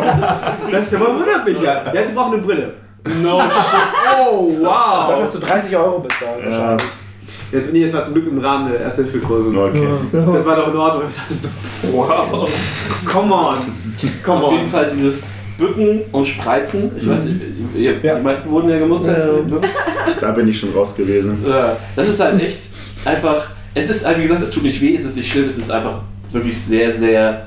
Das 0.72 0.86
ist 0.86 0.94
aber 0.94 1.14
wundert 1.18 1.46
mich 1.46 1.60
ja. 1.62 1.84
Ja, 1.92 2.06
Sie 2.06 2.12
brauchen 2.12 2.34
eine 2.34 2.42
Brille. 2.42 2.74
No 3.22 3.38
Oh, 4.28 4.50
Dafür 4.50 4.66
wow! 4.66 5.22
hast 5.22 5.34
du 5.34 5.38
30 5.38 5.76
Euro 5.76 5.98
bezahlt. 6.00 6.40
Ja. 6.42 6.50
wahrscheinlich. 6.50 6.86
Das, 7.52 7.70
nee, 7.70 7.82
das 7.82 7.92
war 7.92 8.02
zum 8.04 8.14
Glück 8.14 8.26
im 8.26 8.38
Rahmen 8.38 8.72
des 8.72 8.80
Erste-Hilfe-Kurses. 8.80 9.56
Okay. 9.56 9.86
Das 10.12 10.44
war 10.44 10.56
doch 10.56 10.68
in 10.68 10.76
Ordnung. 10.76 11.08
Ich 11.08 11.14
dachte 11.14 11.34
so, 11.34 11.48
Wow. 11.92 12.50
come 13.06 13.32
on! 13.34 13.58
Come 14.24 14.38
Auf 14.42 14.48
on! 14.50 14.56
jeden 14.56 14.68
Fall 14.70 14.90
dieses 14.94 15.22
Bücken 15.56 16.00
und 16.10 16.26
Spreizen. 16.26 16.90
Ich 16.98 17.08
weiß 17.08 17.24
nicht, 17.24 17.40
ihr, 17.76 17.92
Ja. 18.02 18.16
die 18.16 18.22
meisten 18.22 18.50
wurden 18.50 18.68
ja 18.70 18.78
gemustert. 18.78 19.16
Ja. 19.18 19.32
Bücken. 19.42 19.68
Da 20.20 20.32
bin 20.32 20.48
ich 20.48 20.58
schon 20.58 20.72
raus 20.72 20.96
gewesen. 20.96 21.44
Das 21.94 22.08
ist 22.08 22.18
halt 22.18 22.42
echt 22.42 22.58
einfach. 23.04 23.46
Es 23.74 23.90
ist, 23.90 24.04
halt, 24.06 24.18
wie 24.18 24.22
gesagt, 24.22 24.42
es 24.42 24.50
tut 24.50 24.62
nicht 24.64 24.80
weh, 24.80 24.96
es 24.96 25.04
ist 25.04 25.16
nicht 25.16 25.30
schlimm, 25.30 25.46
es 25.48 25.58
ist 25.58 25.70
einfach 25.70 26.00
wirklich 26.34 26.58
sehr, 26.60 26.92
sehr 26.92 27.46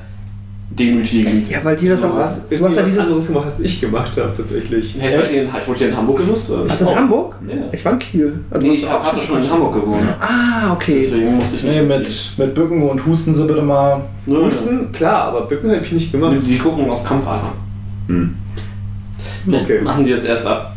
demütigend. 0.70 1.48
Ja, 1.48 1.58
weil 1.64 1.76
die 1.76 1.88
das 1.88 2.02
Du 2.02 2.08
auch. 2.08 2.16
hast, 2.18 2.50
Du 2.52 2.64
hast 2.66 2.76
ja 2.76 2.82
dieses. 2.82 3.06
anderes 3.06 3.26
gemacht, 3.28 3.46
als 3.46 3.60
ich 3.60 3.80
gemacht 3.80 4.16
habe, 4.18 4.32
tatsächlich. 4.36 4.96
Hey, 4.98 5.20
ich, 5.22 5.32
in, 5.36 5.46
ich 5.48 5.66
wurde 5.68 5.78
hier 5.78 5.88
in 5.88 5.96
Hamburg 5.96 6.18
gemustert. 6.18 6.70
Hast 6.70 6.80
du 6.82 6.88
in 6.90 6.94
Hamburg? 6.96 7.36
Ja. 7.48 7.54
Ich 7.72 7.84
war 7.84 7.92
in 7.92 7.98
Kiel. 7.98 8.40
Also 8.50 8.66
Nee, 8.66 8.74
ich 8.74 8.82
du 8.82 8.90
hab- 8.90 9.04
hatte 9.12 9.24
schon 9.26 9.42
in 9.42 9.50
Hamburg 9.50 9.74
gewohnt. 9.74 10.02
Ah, 10.20 10.72
okay. 10.72 11.00
Deswegen 11.04 11.36
musste 11.36 11.56
ich 11.56 11.64
nicht. 11.64 11.74
Nee, 11.76 11.82
mit, 11.82 12.32
mit 12.36 12.54
Bücken 12.54 12.82
und 12.82 13.06
Husten 13.06 13.32
sie 13.32 13.46
bitte 13.46 13.62
mal. 13.62 14.02
Nö, 14.26 14.44
Husten, 14.44 14.92
klar, 14.92 15.22
aber 15.28 15.42
Bücken 15.46 15.70
habe 15.70 15.80
ich 15.84 15.92
nicht 15.92 16.12
gemacht. 16.12 16.36
Die, 16.42 16.46
die 16.46 16.58
gucken 16.58 16.88
auf 16.90 17.02
Kampfader. 17.02 17.52
Hm. 18.08 18.34
Vielleicht 19.44 19.64
Okay. 19.64 19.80
machen 19.80 20.04
die 20.04 20.10
das 20.10 20.24
erst 20.24 20.46
ab 20.46 20.74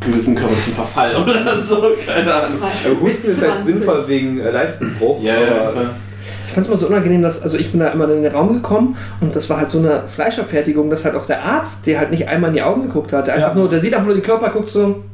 gewissem 0.00 0.34
körperlichen 0.34 0.74
Verfall 0.74 1.14
oder 1.22 1.60
so, 1.60 1.82
keine 2.06 2.32
Ahnung. 2.34 2.58
Husten 3.02 3.30
ist 3.30 3.42
halt 3.42 3.52
20. 3.64 3.74
sinnvoll 3.74 4.04
wegen 4.06 4.38
äh, 4.38 4.50
Leistenbruch. 4.50 5.22
Ja, 5.22 5.34
ja, 5.34 5.62
aber- 5.62 5.72
klar. 5.72 5.90
Ich 6.50 6.54
fand 6.54 6.66
es 6.66 6.72
immer 6.72 6.80
so 6.80 6.88
unangenehm, 6.88 7.22
dass, 7.22 7.40
also 7.42 7.56
ich 7.56 7.70
bin 7.70 7.78
da 7.78 7.86
immer 7.90 8.10
in 8.10 8.24
den 8.24 8.32
Raum 8.32 8.52
gekommen 8.54 8.96
und 9.20 9.36
das 9.36 9.48
war 9.48 9.58
halt 9.58 9.70
so 9.70 9.78
eine 9.78 10.02
Fleischabfertigung, 10.08 10.90
dass 10.90 11.04
halt 11.04 11.14
auch 11.14 11.24
der 11.26 11.44
Arzt, 11.44 11.86
der 11.86 12.00
halt 12.00 12.10
nicht 12.10 12.26
einmal 12.26 12.48
in 12.50 12.54
die 12.56 12.62
Augen 12.62 12.82
geguckt 12.82 13.12
hat, 13.12 13.28
der 13.28 13.34
einfach 13.34 13.50
Ja. 13.50 13.54
nur, 13.54 13.68
der 13.68 13.78
sieht 13.78 13.94
einfach 13.94 14.06
nur 14.08 14.16
den 14.16 14.24
Körper, 14.24 14.50
guckt 14.50 14.68
so, 14.68 15.04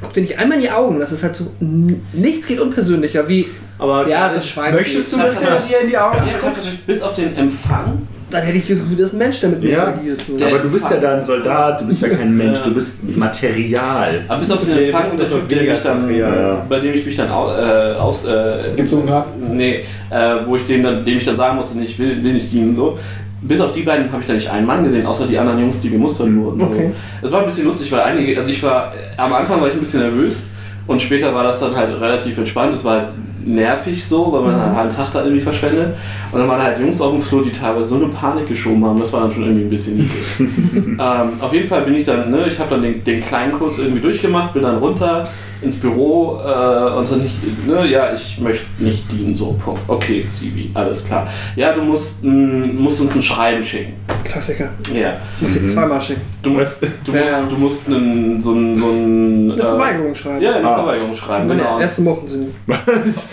guckt 0.00 0.16
dir 0.16 0.22
nicht 0.22 0.38
einmal 0.38 0.56
in 0.56 0.62
die 0.62 0.70
Augen. 0.70 0.98
Das 0.98 1.12
ist 1.12 1.22
halt 1.22 1.36
so, 1.36 1.50
nichts 1.60 2.46
geht 2.46 2.60
unpersönlicher, 2.60 3.28
wie, 3.28 3.46
aber 3.78 4.08
ja, 4.08 4.32
das 4.32 4.48
Schwein. 4.48 4.72
Möchtest 4.74 5.12
du, 5.12 5.18
dass 5.18 5.42
er 5.42 5.56
dir 5.68 5.80
in 5.82 5.88
die 5.88 5.98
Augen 5.98 6.16
Ja, 6.26 6.38
guckt? 6.40 6.86
bis 6.86 7.02
auf 7.02 7.12
den 7.12 7.36
Empfang. 7.36 8.08
Dann 8.34 8.42
hätte 8.42 8.58
ich 8.58 8.66
das 8.66 8.80
Gefühl, 8.80 8.96
das 8.96 9.06
ist 9.06 9.12
ein 9.12 9.18
Mensch, 9.18 9.38
der 9.38 9.50
mit 9.50 9.62
mir 9.62 9.70
Ja. 9.70 9.84
interagiert. 9.84 10.22
So. 10.22 10.44
Aber 10.44 10.58
du 10.58 10.68
bist 10.72 10.90
ja 10.90 10.96
da 10.96 11.14
ein 11.14 11.22
Soldat, 11.22 11.80
du 11.80 11.86
bist 11.86 12.02
ja 12.02 12.08
kein 12.08 12.36
Mensch, 12.36 12.58
Ja. 12.58 12.64
du 12.64 12.74
bist 12.74 13.16
Material. 13.16 14.20
Aber 14.26 14.40
bis 14.40 14.50
auf 14.50 14.58
den 14.60 14.74
Nee, 14.74 14.90
Empfang, 14.90 15.16
der 15.16 15.28
Typ, 15.28 15.48
mich 15.48 15.82
dann. 15.84 16.14
Ja. 16.16 16.66
bei 16.68 16.80
dem 16.80 16.94
ich 16.94 17.06
mich 17.06 17.14
dann 17.16 17.30
au, 17.30 17.52
äh, 17.56 17.94
aus. 17.94 18.24
Äh, 18.26 18.74
Gezogen 18.76 19.08
hab? 19.08 19.28
Nee, 19.38 19.84
äh, 20.10 20.34
wo 20.46 20.56
ich 20.56 20.64
dem, 20.64 20.82
dann, 20.82 21.04
dem 21.04 21.16
ich 21.18 21.24
dann 21.24 21.36
sagen 21.36 21.56
musste, 21.56 21.78
ich 21.78 21.96
will, 21.96 22.24
will 22.24 22.32
nicht 22.32 22.50
dienen. 22.50 22.74
So. 22.74 22.98
Bis 23.42 23.60
auf 23.60 23.72
die 23.72 23.82
beiden 23.82 24.10
habe 24.10 24.20
ich 24.20 24.26
da 24.26 24.32
nicht 24.32 24.50
einen 24.50 24.66
Mann 24.66 24.82
gesehen, 24.82 25.06
außer 25.06 25.28
die 25.28 25.38
anderen 25.38 25.60
Jungs, 25.60 25.80
die 25.80 25.90
gemustert 25.90 26.34
wurden. 26.34 26.60
Okay. 26.60 26.90
Es 27.22 27.30
war 27.30 27.40
ein 27.40 27.46
bisschen 27.46 27.66
lustig, 27.66 27.92
weil 27.92 28.00
einige, 28.00 28.36
also 28.36 28.50
ich 28.50 28.60
war, 28.64 28.92
am 29.16 29.32
Anfang 29.32 29.60
war 29.60 29.68
ich 29.68 29.74
ein 29.74 29.80
bisschen 29.80 30.00
nervös 30.00 30.42
und 30.88 31.00
später 31.00 31.32
war 31.32 31.44
das 31.44 31.60
dann 31.60 31.76
halt 31.76 32.00
relativ 32.00 32.36
entspannt. 32.38 32.74
Es 32.74 32.84
war 32.84 32.92
halt 32.94 33.08
nervig 33.46 34.04
so, 34.04 34.32
weil 34.32 34.42
man 34.42 34.60
einen 34.60 34.76
halben 34.76 34.94
Tag 34.94 35.10
da 35.12 35.22
irgendwie 35.22 35.40
verschwendet. 35.40 35.94
Und 36.32 36.38
dann 36.38 36.48
waren 36.48 36.62
halt 36.62 36.78
Jungs 36.78 37.00
auf 37.00 37.12
dem 37.12 37.20
Flur, 37.20 37.44
die 37.44 37.52
teilweise 37.52 37.88
so 37.88 37.96
eine 37.96 38.06
Panik 38.06 38.48
geschoben 38.48 38.84
haben, 38.84 38.98
das 38.98 39.12
war 39.12 39.22
dann 39.22 39.32
schon 39.32 39.42
irgendwie 39.42 39.64
ein 39.64 39.70
bisschen 39.70 39.96
niedlich. 39.96 40.24
ähm, 40.38 40.98
auf 41.40 41.52
jeden 41.52 41.68
Fall 41.68 41.82
bin 41.82 41.94
ich 41.94 42.04
dann, 42.04 42.30
ne, 42.30 42.46
ich 42.48 42.58
habe 42.58 42.70
dann 42.70 42.82
den, 42.82 43.02
den 43.04 43.24
kleinen 43.24 43.52
Kurs 43.52 43.78
irgendwie 43.78 44.00
durchgemacht, 44.00 44.52
bin 44.52 44.62
dann 44.62 44.78
runter 44.78 45.28
ins 45.64 45.76
Büro 45.80 46.38
äh, 46.40 46.90
und 46.98 47.10
dann 47.10 47.22
nicht, 47.22 47.66
ne, 47.66 47.86
ja, 47.86 48.12
ich 48.12 48.38
möchte 48.38 48.66
nicht 48.78 49.10
dienen, 49.10 49.34
so, 49.34 49.52
Punkt. 49.64 49.80
Okay, 49.88 50.24
Zivi, 50.28 50.70
alles 50.74 51.04
klar. 51.04 51.26
Ja, 51.56 51.72
du 51.72 51.82
musst, 51.82 52.22
mh, 52.22 52.66
musst 52.74 53.00
uns 53.00 53.14
ein 53.14 53.22
Schreiben 53.22 53.62
schicken. 53.64 53.94
Klassiker. 54.24 54.70
Ja. 54.92 55.14
Muss 55.40 55.56
ich 55.56 55.70
zweimal 55.72 56.00
schicken. 56.00 56.22
Du 56.42 56.50
musst, 56.50 56.82
du 56.82 57.12
Ja, 57.12 57.20
musst, 57.20 57.32
ja. 57.32 57.42
du 57.48 57.56
musst 57.56 57.86
einen, 57.88 58.40
so 58.40 58.52
ein, 58.52 58.76
so 58.76 58.86
ein, 58.90 59.52
Eine 59.52 59.62
Verweigerung 59.62 60.14
schreiben. 60.14 60.42
Ja, 60.42 60.54
eine 60.56 60.68
Ah. 60.68 60.74
Verweigerung 60.76 61.14
schreiben, 61.14 61.48
Meine 61.48 61.62
genau. 61.62 61.78
ersten 61.78 62.04
mochten 62.04 62.28
sie 62.28 62.38
nicht. 62.38 62.50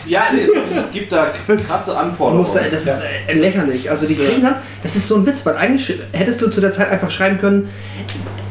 Ja, 0.08 0.24
nee, 0.34 0.42
es, 0.42 0.51
gibt, 0.53 0.77
es 0.80 0.92
gibt 0.92 1.11
da 1.11 1.27
krasse 1.68 1.92
Du 1.92 1.98
Anforderungen. 1.98 2.42
musst 2.42 2.56
da, 2.56 2.61
das 2.69 2.82
ist 2.85 3.03
äh, 3.27 3.34
lächerlich. 3.34 3.90
Also 3.90 4.06
die 4.08 4.16
kriegen 4.16 4.42
dann, 4.42 4.56
das 4.84 4.95
ist 4.95 5.08
so 5.08 5.16
ein 5.16 5.26
Witz, 5.26 5.45
weil 5.45 5.56
eigentlich 5.56 6.00
hättest 6.11 6.42
du 6.42 6.50
zu 6.50 6.61
der 6.61 6.72
Zeit 6.72 6.90
einfach 6.90 7.10
schreiben 7.10 7.40
können, 7.40 7.69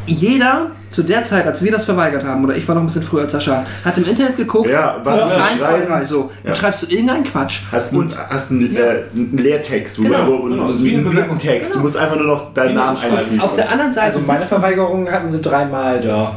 jeder 0.07 0.71
zu 0.91 1.03
der 1.05 1.23
Zeit, 1.23 1.47
als 1.47 1.63
wir 1.63 1.71
das 1.71 1.85
verweigert 1.85 2.25
haben, 2.25 2.45
oder 2.45 2.57
ich 2.57 2.67
war 2.67 2.75
noch 2.75 2.83
ein 2.83 2.87
bisschen 2.87 3.03
früher 3.03 3.23
als 3.23 3.33
Sascha, 3.33 3.65
hat 3.85 3.97
im 3.99 4.05
Internet 4.05 4.37
geguckt, 4.37 4.69
Ja, 4.69 4.97
was 5.05 5.19
du 5.19 5.25
eins, 5.25 5.35
zwei, 5.59 5.67
schreiben? 5.67 5.87
drei, 5.87 6.05
so. 6.05 6.21
Ja. 6.23 6.29
Dann 6.47 6.55
schreibst 6.57 6.83
du 6.83 6.87
irgendeinen 6.87 7.25
Quatsch. 7.25 7.61
Hast 7.71 7.93
und 7.93 8.17
einen, 8.17 8.29
hast 8.29 8.51
einen, 8.51 8.75
Ja. 8.75 8.81
äh, 8.81 9.03
einen 9.15 9.39
Leertext, 9.39 9.99
wo 10.01 10.03
Genau, 10.05 10.27
wo- 10.27 10.43
genau, 10.49 10.65
einen 10.69 11.13
Lückentext. 11.13 11.71
Du 11.71 11.73
Genau. 11.75 11.83
musst 11.85 11.97
einfach 11.97 12.17
nur 12.17 12.27
noch 12.27 12.53
deinen 12.55 12.69
Genau, 12.71 12.85
Namen 12.87 12.99
einfügen. 12.99 13.41
auf 13.41 13.55
der 13.55 13.71
anderen 13.71 13.93
Seite 13.93 14.07
Also 14.17 14.21
meine 14.27 14.41
Verweigerungen 14.41 15.11
hatten 15.13 15.29
sie 15.29 15.41
dreimal 15.41 16.01
da. 16.01 16.33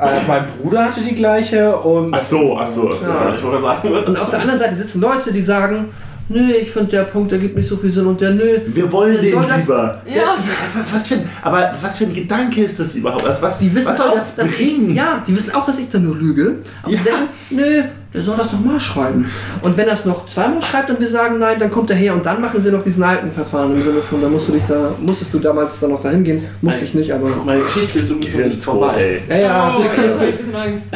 Äh, 0.00 0.20
mein 0.28 0.44
Bruder 0.62 0.84
hatte 0.84 1.00
die 1.00 1.14
gleiche 1.14 1.76
und. 1.76 2.14
Ach 2.14 2.20
so, 2.20 2.56
ach 2.58 2.66
so, 2.66 2.90
ach 2.92 2.96
so. 2.96 3.10
Ja. 3.10 3.34
Ich 3.34 3.42
wollte 3.42 3.60
sagen, 3.62 3.88
und 3.92 4.20
auf 4.20 4.30
der 4.30 4.40
anderen 4.40 4.60
Seite 4.60 4.74
sitzen 4.76 5.00
Leute, 5.00 5.32
die 5.32 5.42
sagen, 5.42 5.86
nö, 6.28 6.52
ich 6.60 6.70
finde 6.70 6.90
der 6.90 7.02
Punkt, 7.04 7.30
der 7.32 7.38
gibt 7.38 7.56
nicht 7.56 7.68
so 7.68 7.76
viel 7.76 7.90
Sinn 7.90 8.06
und 8.06 8.20
der 8.20 8.30
nö. 8.30 8.58
Wir 8.66 8.90
wollen 8.92 9.14
Der 9.14 9.22
den 9.22 9.32
soll 9.32 9.46
das- 9.46 9.60
lieber. 9.62 10.02
Ja, 10.06 10.36
Was 10.92 11.06
für, 11.08 11.14
ein- 11.16 11.28
aber 11.42 11.74
was 11.80 11.96
für 11.98 12.04
ein 12.04 12.14
Gedanke 12.14 12.62
ist 12.62 12.78
das 12.80 12.94
überhaupt? 12.96 13.26
Was, 13.26 13.40
was, 13.42 13.58
die 13.58 13.74
wissen 13.74 13.88
was 13.88 13.96
soll 13.96 14.08
auch, 14.10 14.14
das 14.14 14.36
dass 14.36 14.48
bringen? 14.48 14.90
ich, 14.90 14.96
ja, 14.96 15.22
die 15.26 15.36
wissen 15.36 15.54
auch, 15.54 15.64
dass 15.66 15.78
ich 15.78 15.88
da 15.88 15.98
nur 15.98 16.16
lüge. 16.16 16.56
Aber 16.82 16.92
Ja. 16.92 17.00
denken, 17.02 17.28
nö, 17.50 17.82
der 18.14 18.22
soll 18.22 18.36
das 18.38 18.50
doch 18.50 18.60
mal 18.60 18.80
schreiben. 18.80 19.30
Und 19.60 19.76
wenn 19.76 19.86
er 19.86 19.92
es 19.92 20.04
noch 20.06 20.26
zweimal 20.26 20.62
schreibt 20.62 20.88
und 20.88 20.98
wir 20.98 21.06
sagen 21.06 21.38
nein, 21.38 21.58
dann 21.58 21.70
kommt 21.70 21.90
er 21.90 21.96
her 21.96 22.14
und 22.14 22.24
dann 22.24 22.40
machen 22.40 22.58
sie 22.60 22.70
noch 22.70 22.82
diesen 22.82 23.02
alten 23.02 23.30
Verfahren 23.30 23.74
im 23.74 23.82
Sinne 23.82 24.00
von, 24.00 24.22
da 24.22 24.28
musst 24.28 24.48
du 24.48 24.52
dich 24.52 24.64
da, 24.64 24.92
musstest 25.00 25.34
du 25.34 25.38
damals 25.38 25.78
dann 25.78 25.90
noch 25.90 26.00
dahin 26.00 26.24
gehen, 26.24 26.42
musste 26.62 26.84
ich 26.84 26.94
nicht, 26.94 27.12
aber. 27.12 27.28
Meine 27.44 27.60
Geschichte 27.60 27.98
ist 27.98 28.10
noch 28.10 28.18
nicht 28.18 28.62
vorbei. 28.64 29.20
ey. 29.28 29.40
Ja, 29.42 29.46
ja. 29.46 29.76
Oh, 29.76 29.82
jetzt 29.82 30.14
habe 30.18 30.26
ich 30.26 30.32
ein 30.32 30.36
bisschen 30.38 30.56
Angst. 30.56 30.86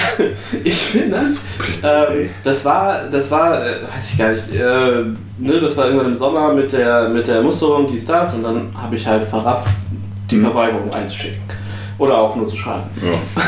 Ich 0.64 0.92
bin 0.92 1.10
dann, 1.10 1.36
ähm, 1.82 2.30
das 2.44 2.64
war, 2.64 3.02
das 3.10 3.30
war, 3.30 3.64
äh, 3.66 3.74
weiß 3.94 4.10
ich 4.12 4.18
gar 4.18 4.30
nicht, 4.30 4.54
äh, 4.54 5.02
ne, 5.38 5.60
das 5.60 5.76
war 5.76 5.86
irgendwann 5.86 6.06
im 6.08 6.14
Sommer 6.14 6.52
mit 6.54 6.72
der, 6.72 7.08
mit 7.08 7.26
der 7.26 7.42
Musterung, 7.42 7.86
dies, 7.90 8.06
das 8.06 8.34
und 8.34 8.42
dann 8.42 8.68
habe 8.80 8.96
ich 8.96 9.06
halt 9.06 9.24
verrafft, 9.24 9.68
die 10.30 10.36
Mhm. 10.36 10.44
Verweigerung 10.46 10.90
einzuschicken. 10.94 11.40
Oder 12.02 12.18
auch 12.18 12.34
nur 12.34 12.48
zu 12.48 12.56
schreiben. 12.56 12.82
Ja. 13.00 13.42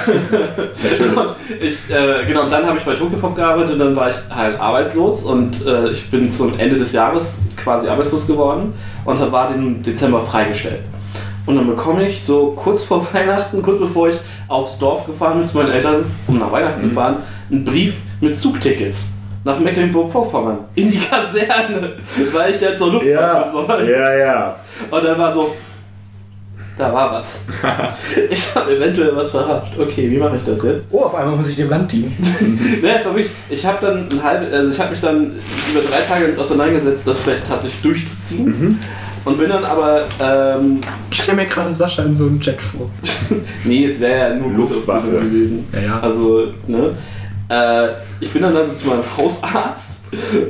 Natürlich. 0.84 1.28
Ich, 1.60 1.90
äh, 1.90 2.24
genau, 2.24 2.44
und 2.44 2.52
dann 2.52 2.64
habe 2.64 2.78
ich 2.78 2.84
bei 2.84 2.94
Tokyopop 2.94 3.34
gearbeitet 3.34 3.72
und 3.72 3.78
dann 3.80 3.96
war 3.96 4.10
ich 4.10 4.14
halt 4.30 4.60
arbeitslos 4.60 5.24
und 5.24 5.66
äh, 5.66 5.88
ich 5.88 6.08
bin 6.08 6.28
zum 6.28 6.56
Ende 6.56 6.76
des 6.76 6.92
Jahres 6.92 7.42
quasi 7.56 7.88
arbeitslos 7.88 8.28
geworden 8.28 8.72
und 9.04 9.32
war 9.32 9.48
den 9.48 9.82
Dezember 9.82 10.20
freigestellt. 10.20 10.82
Und 11.46 11.56
dann 11.56 11.66
bekomme 11.66 12.06
ich 12.06 12.22
so 12.22 12.52
kurz 12.52 12.84
vor 12.84 13.04
Weihnachten, 13.12 13.60
kurz 13.60 13.80
bevor 13.80 14.08
ich 14.10 14.18
aufs 14.46 14.78
Dorf 14.78 15.04
gefahren 15.04 15.38
bin 15.40 15.48
zu 15.48 15.58
meinen 15.58 15.72
Eltern, 15.72 16.04
um 16.28 16.38
nach 16.38 16.52
Weihnachten 16.52 16.80
zu 16.80 16.90
fahren, 16.90 17.16
einen 17.50 17.64
Brief 17.64 18.02
mit 18.20 18.38
Zugtickets 18.38 19.08
nach 19.42 19.58
Mecklenburg-Vorpommern 19.58 20.58
in 20.76 20.92
die 20.92 21.00
Kaserne, 21.00 21.94
weil 22.32 22.54
ich 22.54 22.60
jetzt 22.60 22.78
zur 22.78 22.92
Luftwaffe 22.92 23.10
Ja, 23.10 23.50
soll. 23.50 23.90
ja, 23.90 24.14
ja. 24.14 24.56
Und 24.92 25.04
dann 25.04 25.18
war 25.18 25.32
so, 25.32 25.52
da 26.76 26.92
war 26.92 27.12
was. 27.12 27.44
ich 28.30 28.54
habe 28.54 28.76
eventuell 28.76 29.14
was 29.14 29.30
verhaftet. 29.30 29.78
Okay, 29.78 30.10
wie 30.10 30.18
mache 30.18 30.36
ich 30.36 30.44
das 30.44 30.62
jetzt? 30.62 30.88
Oh, 30.90 31.02
auf 31.02 31.14
einmal 31.14 31.36
muss 31.36 31.48
ich 31.48 31.56
dem 31.56 31.70
Land 31.70 31.92
dienen. 31.92 32.14
Ne, 32.82 32.98
es 32.98 33.06
war 33.06 33.14
wirklich, 33.14 33.32
ich 33.48 33.64
habe 33.64 33.78
dann 33.80 34.08
ein 34.10 34.22
halb, 34.22 34.52
also 34.52 34.70
ich 34.70 34.78
habe 34.78 34.90
mich 34.90 35.00
dann 35.00 35.32
über 35.70 35.80
drei 35.80 36.00
Tage 36.00 36.24
damit 36.24 36.38
auseinandergesetzt, 36.38 37.06
das 37.06 37.20
vielleicht 37.20 37.46
tatsächlich 37.46 37.82
durchzuziehen. 37.82 38.46
Mhm. 38.46 38.78
Und 39.24 39.38
bin 39.38 39.48
dann 39.48 39.64
aber, 39.64 40.04
ähm, 40.20 40.80
Ich 41.10 41.22
stelle 41.22 41.38
mir 41.38 41.46
gerade 41.46 41.72
Sascha 41.72 42.02
in 42.02 42.14
so 42.14 42.26
einem 42.26 42.40
Jet 42.40 42.60
vor. 42.60 42.90
nee, 43.64 43.86
es 43.86 44.00
wäre 44.00 44.30
ja 44.30 44.34
nur 44.34 44.50
Luftwaffe. 44.50 45.10
Luftwaffe 45.10 45.24
gewesen. 45.24 45.66
Ja, 45.72 45.80
ja. 45.80 46.00
Also, 46.00 46.48
ne? 46.66 46.90
Äh, 47.48 47.88
ich 48.20 48.30
bin 48.30 48.42
dann 48.42 48.56
also 48.56 48.74
zu 48.74 48.88
meinem 48.88 49.04
Hausarzt 49.16 49.98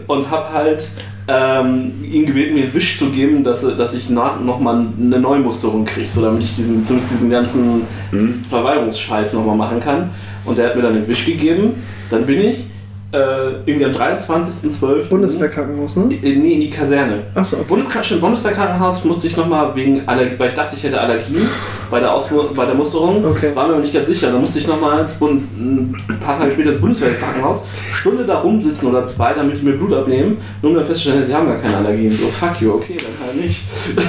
und 0.06 0.30
habe 0.30 0.52
halt 0.52 0.88
ähm, 1.26 1.92
ihn 2.04 2.26
gebeten, 2.26 2.54
mir 2.54 2.64
einen 2.64 2.74
Wisch 2.74 2.98
zu 2.98 3.10
geben, 3.10 3.42
dass, 3.44 3.62
dass 3.62 3.94
ich 3.94 4.10
nach, 4.10 4.40
nochmal 4.40 4.86
eine 5.00 5.18
Neumusterung 5.18 5.84
kriege, 5.84 6.08
so 6.08 6.20
damit 6.20 6.42
ich 6.42 6.54
diesen, 6.54 6.84
zumindest 6.84 7.12
diesen 7.12 7.30
ganzen 7.30 7.82
Mhm. 8.14 8.44
Verweigerungsscheiß 8.48 9.34
nochmal 9.34 9.56
machen 9.56 9.80
kann. 9.80 10.10
Und 10.44 10.58
der 10.58 10.68
hat 10.68 10.76
mir 10.76 10.82
dann 10.82 10.94
den 10.94 11.08
Wisch 11.08 11.24
gegeben. 11.26 11.82
Dann 12.10 12.26
bin 12.26 12.40
ich 12.40 12.64
äh, 13.14 13.70
irgendwie 13.70 13.84
am 13.84 13.92
23.12. 13.92 15.08
Bundeswehrkrankenhaus, 15.08 15.96
ne? 15.96 16.14
In, 16.20 16.42
nee, 16.42 16.54
in 16.54 16.60
die 16.60 16.70
Kaserne. 16.70 17.22
Achso, 17.34 17.56
okay. 17.56 17.64
Bundeskra 17.68 18.02
stimmt, 18.02 18.20
Bundeswehrkrankenhaus 18.22 19.04
musste 19.04 19.26
ich 19.28 19.36
nochmal 19.36 19.74
wegen 19.76 20.02
Allergie, 20.06 20.34
weil 20.38 20.48
ich 20.48 20.54
dachte, 20.54 20.74
ich 20.76 20.82
hätte 20.82 21.00
Allergien 21.00 21.46
bei 21.90 22.00
der, 22.00 22.12
Ausfu 22.12 22.42
bei 22.54 22.64
der 22.66 22.74
Musterung. 22.74 23.24
Okay. 23.24 23.50
War 23.54 23.66
mir 23.68 23.74
aber 23.74 23.82
nicht 23.82 23.94
ganz 23.94 24.08
sicher. 24.08 24.30
Dann 24.32 24.40
musste 24.40 24.58
ich 24.58 24.66
nochmal 24.66 25.06
ein 25.20 25.94
paar 26.20 26.38
Tage 26.38 26.52
später 26.52 26.70
ins 26.70 26.80
Bundeswehrkrankenhaus, 26.80 27.62
Stunde 27.92 28.24
da 28.24 28.38
rumsitzen 28.40 28.88
oder 28.88 29.04
zwei, 29.04 29.32
damit 29.34 29.58
die 29.58 29.62
mir 29.64 29.72
Blut 29.74 29.92
abnehmen, 29.92 30.38
nur 30.60 30.72
um 30.72 30.76
dann 30.76 30.86
festzustellen, 30.86 31.22
sie 31.22 31.34
haben 31.34 31.46
gar 31.46 31.56
keine 31.58 31.76
Allergien. 31.76 32.10
So, 32.10 32.26
fuck 32.28 32.60
you, 32.60 32.72
okay, 32.72 32.96
dann 32.96 33.26
halt 33.28 33.40
nicht. 33.40 33.62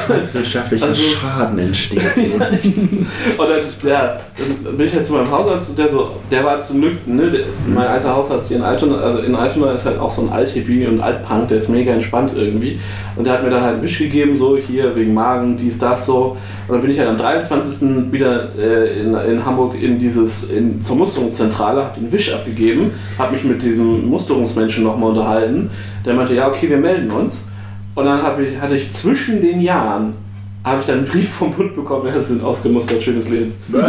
Volkswirtschaftlicher 0.07 0.85
Also- 0.85 1.01
Schaden 1.01 1.59
entsteht. 1.59 2.01
Ja. 2.15 2.47
Und 3.37 3.49
dann, 3.49 3.89
ja, 3.89 4.17
dann 4.65 4.77
bin 4.77 4.85
ich 4.87 4.93
halt 4.93 5.05
zu 5.05 5.13
meinem 5.13 5.29
Hausarzt 5.29 5.69
und 5.71 5.79
der 5.79 5.89
so, 5.89 6.11
der 6.31 6.43
war 6.43 6.59
zum 6.59 6.81
Glück, 6.81 7.07
ne, 7.07 7.29
der, 7.29 7.41
mein 7.67 7.87
alter 7.87 8.15
Hausarzt 8.15 8.47
hier 8.47 8.57
in 8.57 8.63
Altona 8.63 8.94
Also 9.01 9.19
in 9.19 9.35
Altona 9.35 9.71
ist 9.71 9.85
halt 9.85 9.99
auch 9.99 10.09
so 10.09 10.21
ein 10.21 10.29
Alt-Hippie 10.29 10.85
und 10.87 11.01
Alt-Punk, 11.01 11.47
der 11.49 11.57
ist 11.57 11.69
mega 11.69 11.91
entspannt 11.91 12.33
irgendwie. 12.35 12.79
Und 13.15 13.25
der 13.25 13.33
hat 13.33 13.43
mir 13.43 13.49
dann 13.49 13.61
halt 13.61 13.75
einen 13.75 13.83
Wisch 13.83 13.99
gegeben, 13.99 14.35
so 14.35 14.57
hier 14.57 14.95
wegen 14.95 15.13
Magen, 15.13 15.57
dies, 15.57 15.77
das, 15.79 16.05
so. 16.05 16.37
Und 16.67 16.73
dann 16.73 16.81
bin 16.81 16.91
ich 16.91 16.99
halt 16.99 17.09
am 17.09 17.17
23. 17.17 18.11
wieder 18.11 18.55
äh, 18.57 19.01
in, 19.01 19.13
in 19.13 19.45
Hamburg 19.45 19.75
in 19.81 19.97
dieses, 19.99 20.49
in, 20.49 20.81
zur 20.81 20.97
Musterungszentrale, 20.97 21.83
hab 21.83 21.95
den 21.95 22.11
Wisch 22.11 22.33
abgegeben, 22.33 22.91
hab 23.17 23.31
mich 23.31 23.43
mit 23.43 23.61
diesem 23.61 24.07
Musterungsmenschen 24.09 24.83
nochmal 24.83 25.11
unterhalten. 25.11 25.69
Der 26.05 26.13
meinte, 26.13 26.35
ja, 26.35 26.47
okay, 26.47 26.69
wir 26.69 26.77
melden 26.77 27.11
uns. 27.11 27.43
Und 27.95 28.05
dann 28.05 28.19
ich, 28.43 28.59
hatte 28.59 28.75
ich 28.75 28.91
zwischen 28.91 29.41
den 29.41 29.61
Jahren 29.61 30.13
habe 30.65 30.79
ich 30.81 30.87
dann 30.87 30.97
einen 30.99 31.07
Brief 31.07 31.29
vom 31.29 31.53
Bund 31.53 31.75
bekommen, 31.75 32.07
ja, 32.07 32.19
sie 32.19 32.33
sind 32.33 32.43
ausgemustert, 32.43 33.01
schönes 33.03 33.29
Leben. 33.29 33.53
Was? 33.67 33.85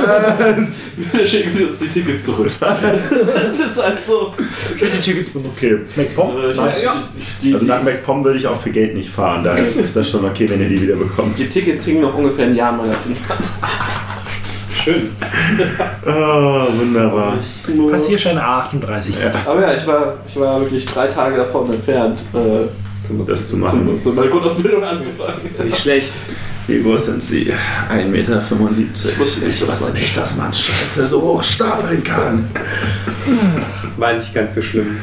Bitte 1.13 1.27
schicken 1.27 1.49
Sie 1.49 1.65
uns 1.65 1.79
die 1.79 1.89
Tickets 1.89 2.25
zurück. 2.27 2.51
das 2.61 3.59
ist 3.59 3.83
halt 3.83 3.99
so. 3.99 4.35
Okay. 5.57 5.79
MacPom? 5.97 6.37
Äh, 6.37 6.51
ich, 6.51 6.57
Ja. 6.83 7.03
die, 7.43 7.55
Also 7.55 7.65
die, 7.65 7.71
nach 7.71 7.83
MacPom 7.83 8.23
würde 8.25 8.39
ich 8.39 8.47
auch 8.47 8.61
für 8.61 8.71
Geld 8.71 8.95
nicht 8.95 9.09
fahren. 9.09 9.43
Da 9.45 9.55
ist 9.83 9.97
das 9.97 10.09
schon 10.11 10.25
okay, 10.27 10.49
wenn 10.51 10.61
ihr 10.61 10.69
die 10.69 10.83
wieder 10.83 10.97
bekommt. 10.97 11.39
die 11.39 11.49
Tickets 11.49 11.85
hingen 11.87 12.03
noch 12.03 12.15
ungefähr 12.15 12.47
ein 12.47 12.55
Jahr 12.55 12.71
an 12.73 12.77
meiner 12.79 12.95
Kindheit. 12.95 13.39
Schön. 14.85 15.11
Oh, 16.07 16.67
wunderbar. 16.79 17.39
Passierschein 17.91 18.39
38. 18.39 19.17
Aber 19.47 19.61
ja, 19.63 19.75
ich 19.75 19.87
war, 19.87 20.19
ich 20.29 20.39
war 20.39 20.61
wirklich 20.61 20.85
drei 20.85 21.07
Tage 21.09 21.39
davon 21.39 21.73
entfernt, 21.73 22.21
äh, 22.35 22.69
Das 23.27 23.49
zu 23.49 23.57
machen. 23.57 23.87
zum, 23.87 23.99
zum 23.99 24.15
meine 24.15 24.29
Grundausbildung 24.29 24.85
anzufangen. 24.85 25.41
Nicht 25.65 25.79
schlecht. 25.81 26.13
Wie 26.67 26.83
groß 26.83 27.07
sind 27.07 27.23
sie? 27.23 27.53
1,75 27.93 28.09
Meter. 28.09 28.43
Ich 28.51 29.19
wusste 29.19 29.47
nicht, 29.47 29.63
dass 29.63 29.81
man 29.83 29.93
nicht, 29.93 30.17
dass 30.17 30.37
man 30.37 30.53
Scheiße 30.53 31.07
so 31.07 31.23
hoch 31.23 31.43
stapeln 31.43 32.03
kann. 32.03 32.49
War 33.97 34.13
nicht 34.15 34.35
ganz 34.35 34.55
so 34.57 34.63
schlimm. 34.63 34.97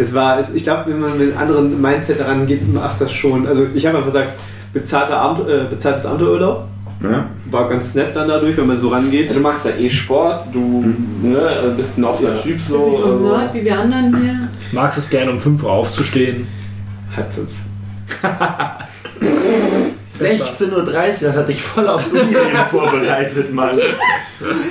Es 0.00 0.14
war, 0.14 0.38
es, 0.38 0.50
ich 0.54 0.62
glaube, 0.62 0.90
wenn 0.90 1.00
man 1.00 1.18
mit 1.18 1.30
einem 1.30 1.38
anderen 1.38 1.82
Mindset 1.82 2.20
daran 2.20 2.46
geht, 2.46 2.72
macht 2.72 3.00
das 3.00 3.12
schon. 3.12 3.48
Also 3.48 3.66
ich 3.74 3.84
habe 3.84 3.98
einfach 3.98 4.12
gesagt, 4.12 4.38
bezahlter 4.72 5.16
Abend, 5.16 5.48
äh, 5.48 5.64
bezahltes 5.68 6.06
Abenteuerurlaub. 6.06 6.68
Ja? 7.02 7.26
War 7.50 7.68
ganz 7.68 7.94
nett 7.94 8.14
dann 8.14 8.28
dadurch, 8.28 8.56
wenn 8.56 8.66
man 8.66 8.78
so 8.78 8.88
rangeht. 8.88 9.34
Du 9.34 9.40
machst 9.40 9.66
ja 9.66 9.72
eh 9.72 9.90
Sport, 9.90 10.46
du 10.52 10.94
ne, 11.22 11.72
bist 11.76 11.98
ein 11.98 12.04
offener 12.04 12.40
Typ 12.40 12.60
so. 12.60 12.76
Ist 12.76 12.84
nicht 12.86 12.98
so 12.98 13.06
ein 13.06 13.12
also- 13.12 13.36
Nerd 13.36 13.54
wie 13.54 13.64
wir 13.64 13.78
anderen 13.78 14.20
hier. 14.22 14.48
Magst 14.72 14.98
es 14.98 15.10
gerne 15.10 15.32
um 15.32 15.40
5 15.40 15.62
Uhr 15.64 15.70
aufzustehen? 15.70 16.46
Halb 17.16 17.32
fünf. 17.32 17.50
16.30 20.20 20.72
Uhr, 20.72 20.84
das 20.84 21.22
hatte 21.22 21.52
ich 21.52 21.62
voll 21.62 21.88
aufs 21.88 22.10
Unileben 22.10 22.58
vorbereitet, 22.70 23.52
Mann. 23.52 23.78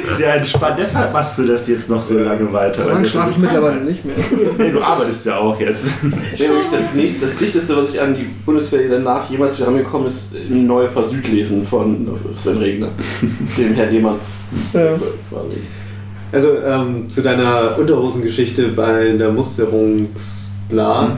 Ist 0.04 0.20
ja 0.20 0.36
entspannt, 0.36 0.78
deshalb 0.80 1.14
machst 1.14 1.38
du 1.38 1.48
das 1.48 1.68
jetzt 1.68 1.90
noch 1.90 2.02
so 2.02 2.20
lange 2.20 2.52
weiter. 2.52 2.84
So 2.84 2.90
lange 2.90 3.08
schlafe 3.08 3.32
ich 3.32 3.38
mittlerweile 3.38 3.82
nicht 3.82 4.06
mehr. 4.06 4.16
Nee, 4.58 4.72
du 4.72 4.82
arbeitest 4.82 5.26
ja 5.26 5.38
auch 5.38 5.60
jetzt. 5.60 5.88
Nee, 6.04 6.50
wirklich 6.50 6.72
das, 6.72 6.94
nicht, 6.94 7.22
das 7.22 7.38
Dichteste, 7.38 7.76
was 7.78 7.90
ich 7.90 8.02
an 8.02 8.16
die 8.16 8.30
Bundeswehr 8.46 8.88
danach 8.90 9.30
jemals 9.30 9.58
wieder 9.58 9.68
rangekommen 9.68 10.08
ist, 10.08 10.34
ein 10.34 10.66
neuer 10.66 10.90
Versüd 10.90 11.28
lesen 11.28 11.66
von 11.66 12.08
Sven 12.36 12.58
Regner, 12.58 12.90
dem 13.58 13.74
Herr 13.74 13.88
Lehmann. 13.88 14.16
Quasi. 14.72 15.62
Also 16.32 16.58
ähm, 16.58 17.10
zu 17.10 17.22
deiner 17.22 17.78
Unterhosengeschichte 17.78 18.70
bei 18.70 19.12
der 19.12 19.32
Musterungsbla. 19.32 21.18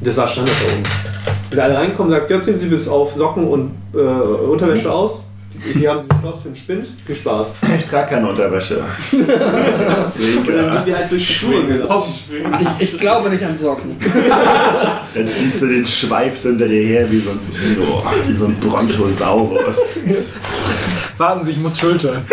Das 0.00 0.16
war 0.16 0.28
Standard 0.28 0.54
bei 0.66 0.78
uns. 0.78 1.15
Wenn 1.50 1.60
alle 1.60 1.76
reinkommen, 1.76 2.10
sagt, 2.10 2.30
ja, 2.30 2.40
ziehen 2.40 2.56
Sie 2.56 2.66
bis 2.66 2.88
auf 2.88 3.14
Socken 3.14 3.46
und 3.46 3.70
äh, 3.94 3.98
Unterwäsche 3.98 4.92
aus. 4.92 5.30
Hier 5.72 5.90
haben 5.90 6.02
Sie 6.02 6.10
ein 6.10 6.20
Schloss 6.20 6.40
für 6.40 6.48
den 6.48 6.56
Spind. 6.56 6.86
Viel 7.04 7.16
Spaß. 7.16 7.56
Ich 7.78 7.86
trage 7.86 8.10
keine 8.10 8.28
Unterwäsche. 8.28 8.82
Und 9.12 9.28
dann 9.28 10.06
sind 10.06 10.46
wir 10.86 10.96
halt 10.96 11.10
durch 11.10 11.26
die 11.26 11.32
Schuhe 11.32 11.64
gelaufen. 11.64 12.14
Ich, 12.78 12.94
ich 12.94 13.00
glaube 13.00 13.30
nicht 13.30 13.42
an 13.44 13.56
Socken. 13.56 13.96
Dann 15.14 15.28
ziehst 15.28 15.62
du 15.62 15.66
den 15.66 15.86
Schweif 15.86 16.42
hinter 16.42 16.68
dir 16.68 16.82
her 16.82 17.10
wie 17.10 17.20
so 17.20 17.30
ein 17.30 17.40
Tino, 17.50 18.02
wie 18.26 18.34
so 18.34 18.46
ein 18.46 18.56
Brontosaurus. 18.60 20.00
Warten 21.16 21.44
Sie, 21.44 21.52
ich 21.52 21.58
muss 21.58 21.78
schultern. 21.78 22.24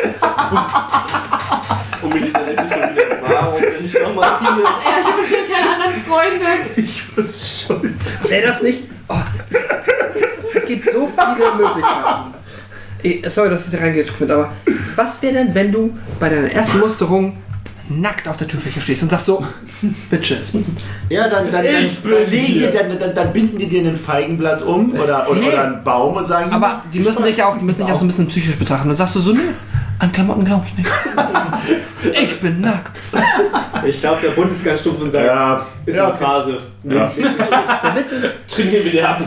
Und 2.01 2.13
Melissa 2.13 2.39
denkt 2.39 2.61
sich 2.61 2.69
dann 2.69 2.91
wieder, 2.93 3.05
warum 3.21 3.61
bin 3.61 3.85
ich 3.85 3.93
nochmal 3.93 4.39
hier? 4.39 4.63
Ja, 4.63 4.99
ich 4.99 5.07
habe 5.07 5.25
schon 5.25 5.53
keine 5.53 5.73
anderen 5.73 6.01
Freunde. 6.03 6.45
Ich 6.75 7.03
muss 7.15 7.65
schuld. 7.65 7.93
Wäre 8.27 8.47
das 8.47 8.61
nicht. 8.61 8.83
Oh. 9.09 9.15
Es 10.55 10.65
gibt 10.65 10.85
so 10.85 11.09
viele 11.09 11.55
Möglichkeiten. 11.55 12.33
Ich, 13.01 13.29
sorry, 13.29 13.49
dass 13.49 13.65
ich 13.65 13.71
da 13.71 13.79
reingequetscht 13.79 14.17
bin, 14.17 14.31
aber 14.31 14.51
was 14.95 15.21
wäre 15.21 15.33
denn, 15.33 15.53
wenn 15.53 15.71
du 15.71 15.97
bei 16.19 16.29
deiner 16.29 16.49
ersten 16.51 16.79
Musterung 16.79 17.37
nackt 17.89 18.27
auf 18.29 18.37
der 18.37 18.47
Türfläche 18.47 18.79
stehst 18.79 19.03
und 19.03 19.09
sagst 19.09 19.25
so, 19.25 19.45
Bitches. 20.09 20.53
Ja, 21.09 21.27
dann, 21.27 21.51
dann, 21.51 21.65
dann, 21.65 21.89
überlegen 22.03 22.53
die, 22.53 22.69
dann, 22.71 22.97
dann, 22.97 23.13
dann 23.13 23.33
binden 23.33 23.57
die 23.57 23.67
dir 23.67 23.81
ein 23.81 23.97
Feigenblatt 23.97 24.61
um 24.61 24.93
oder, 24.93 25.29
oder, 25.29 25.39
Nee. 25.39 25.47
oder 25.49 25.63
einen 25.65 25.83
Baum 25.83 26.15
und 26.15 26.25
sagen, 26.25 26.49
Aber 26.53 26.81
die 26.93 26.99
müssen 26.99 27.23
dich 27.23 27.35
ja 27.37 27.47
auch, 27.47 27.57
die 27.57 27.65
müssen 27.65 27.81
dich 27.83 27.91
auch 27.91 27.97
so 27.97 28.05
ein 28.05 28.07
bisschen 28.07 28.27
psychisch 28.27 28.55
betrachten. 28.55 28.89
Und 28.89 28.95
sagst 28.95 29.15
du 29.15 29.19
so, 29.19 29.33
nee, 29.33 29.39
an 29.99 30.11
Klamotten 30.13 30.45
glaube 30.45 30.65
ich 30.67 30.77
nicht. 30.77 30.89
Ich 32.21 32.39
bin 32.41 32.61
nackt. 32.61 32.97
Ich 33.85 33.99
glaube, 33.99 34.21
der 34.21 34.29
Bund 34.29 34.49
ist 34.49 34.63
ganz 34.63 34.79
stumpf 34.79 35.01
und 35.01 35.11
sagt, 35.11 35.25
ja, 35.25 35.65
ist 35.85 35.95
ja, 35.95 36.05
eine 36.05 36.13
okay. 36.13 36.23
Phase. 36.23 36.57
Ja. 36.83 37.11
Der 37.17 37.95
Witz 37.95 38.11
ist, 38.13 38.29
Trainieren 38.47 38.85
wir 38.85 38.91
dir 38.91 39.09
ab. 39.09 39.21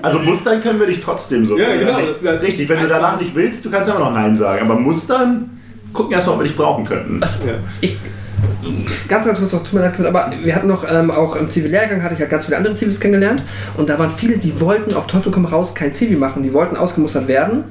Also 0.00 0.18
mustern 0.20 0.62
können 0.62 0.80
wir 0.80 0.86
dich 0.86 1.00
trotzdem 1.00 1.44
so. 1.44 1.58
Ja, 1.58 1.76
genau, 1.76 1.98
halt 2.24 2.42
richtig, 2.42 2.68
wenn 2.68 2.80
du 2.80 2.88
danach 2.88 3.20
nicht 3.20 3.34
willst, 3.34 3.64
du 3.64 3.70
kannst 3.70 3.90
immer 3.90 3.98
noch 3.98 4.12
Nein 4.12 4.34
sagen. 4.34 4.64
Aber 4.64 4.78
mustern, 4.80 5.60
gucken 5.92 6.12
erstmal, 6.12 6.36
ob 6.36 6.42
wir 6.42 6.46
dich 6.46 6.56
brauchen 6.56 6.84
könnten. 6.84 7.20
Ja. 7.20 7.54
ich, 7.80 7.96
ganz, 9.08 9.26
ganz 9.26 9.38
kurz 9.38 9.52
noch, 9.52 9.62
tut 9.62 9.74
mir 9.74 9.80
leid, 9.80 9.94
aber 10.04 10.32
wir 10.42 10.54
hatten 10.54 10.68
noch, 10.68 10.84
ähm, 10.90 11.10
auch 11.10 11.36
im 11.36 11.50
Zivillehrgang 11.50 12.02
hatte 12.02 12.14
ich 12.14 12.20
halt 12.20 12.30
ganz 12.30 12.44
viele 12.44 12.56
andere 12.56 12.74
Zivis 12.74 13.00
kennengelernt 13.00 13.42
und 13.76 13.88
da 13.88 13.98
waren 13.98 14.10
viele, 14.10 14.38
die 14.38 14.60
wollten 14.60 14.94
auf 14.94 15.06
Teufel 15.06 15.32
komm 15.32 15.44
raus 15.44 15.74
kein 15.74 15.92
Zivi 15.92 16.16
machen, 16.16 16.42
die 16.42 16.52
wollten 16.52 16.76
ausgemustert 16.76 17.28
werden 17.28 17.64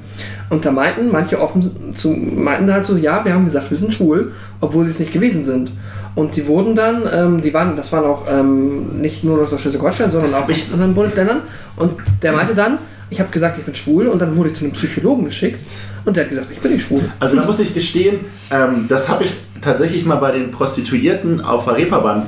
und 0.48 0.64
da 0.64 0.70
meinten 0.70 1.10
manche 1.10 1.40
offen 1.40 1.94
zu, 1.94 2.10
meinten 2.10 2.72
halt 2.72 2.86
so, 2.86 2.96
ja, 2.96 3.24
wir 3.24 3.34
haben 3.34 3.44
gesagt, 3.44 3.70
wir 3.70 3.76
sind 3.76 3.92
schwul, 3.92 4.32
obwohl 4.60 4.84
sie 4.84 4.92
es 4.92 5.00
nicht 5.00 5.12
gewesen 5.12 5.44
sind. 5.44 5.72
Und 6.14 6.36
die 6.36 6.46
wurden 6.46 6.74
dann, 6.74 7.02
ähm, 7.12 7.42
die 7.42 7.52
waren, 7.52 7.76
das 7.76 7.92
waren 7.92 8.04
auch 8.04 8.26
ähm, 8.30 9.00
nicht 9.00 9.22
nur 9.22 9.42
aus 9.42 9.60
Schleswig-Holstein, 9.60 10.10
sondern 10.10 10.30
Das 10.30 10.40
auch 10.40 10.48
aus 10.48 10.72
anderen 10.72 10.94
Bundesländern. 10.94 11.42
Und 11.76 11.92
der 12.22 12.32
meinte 12.32 12.54
dann, 12.54 12.78
ich 13.10 13.20
habe 13.20 13.30
gesagt, 13.30 13.58
ich 13.58 13.64
bin 13.64 13.74
schwul 13.74 14.06
und 14.08 14.20
dann 14.20 14.36
wurde 14.36 14.50
ich 14.50 14.56
zu 14.56 14.64
einem 14.64 14.72
Psychologen 14.72 15.24
geschickt 15.24 15.58
und 16.04 16.16
der 16.16 16.24
hat 16.24 16.30
gesagt, 16.30 16.48
ich 16.50 16.58
bin 16.60 16.72
nicht 16.72 16.86
schwul. 16.86 17.08
Also 17.20 17.36
da 17.36 17.44
muss 17.44 17.60
ich 17.60 17.72
gestehen, 17.72 18.20
ähm, 18.50 18.86
das 18.88 19.08
habe 19.08 19.24
ich 19.24 19.32
tatsächlich 19.62 20.04
mal 20.04 20.16
bei 20.16 20.32
den 20.32 20.50
Prostituierten 20.50 21.40
auf 21.40 21.64
der 21.64 21.76
Reeperbahn 21.76 22.22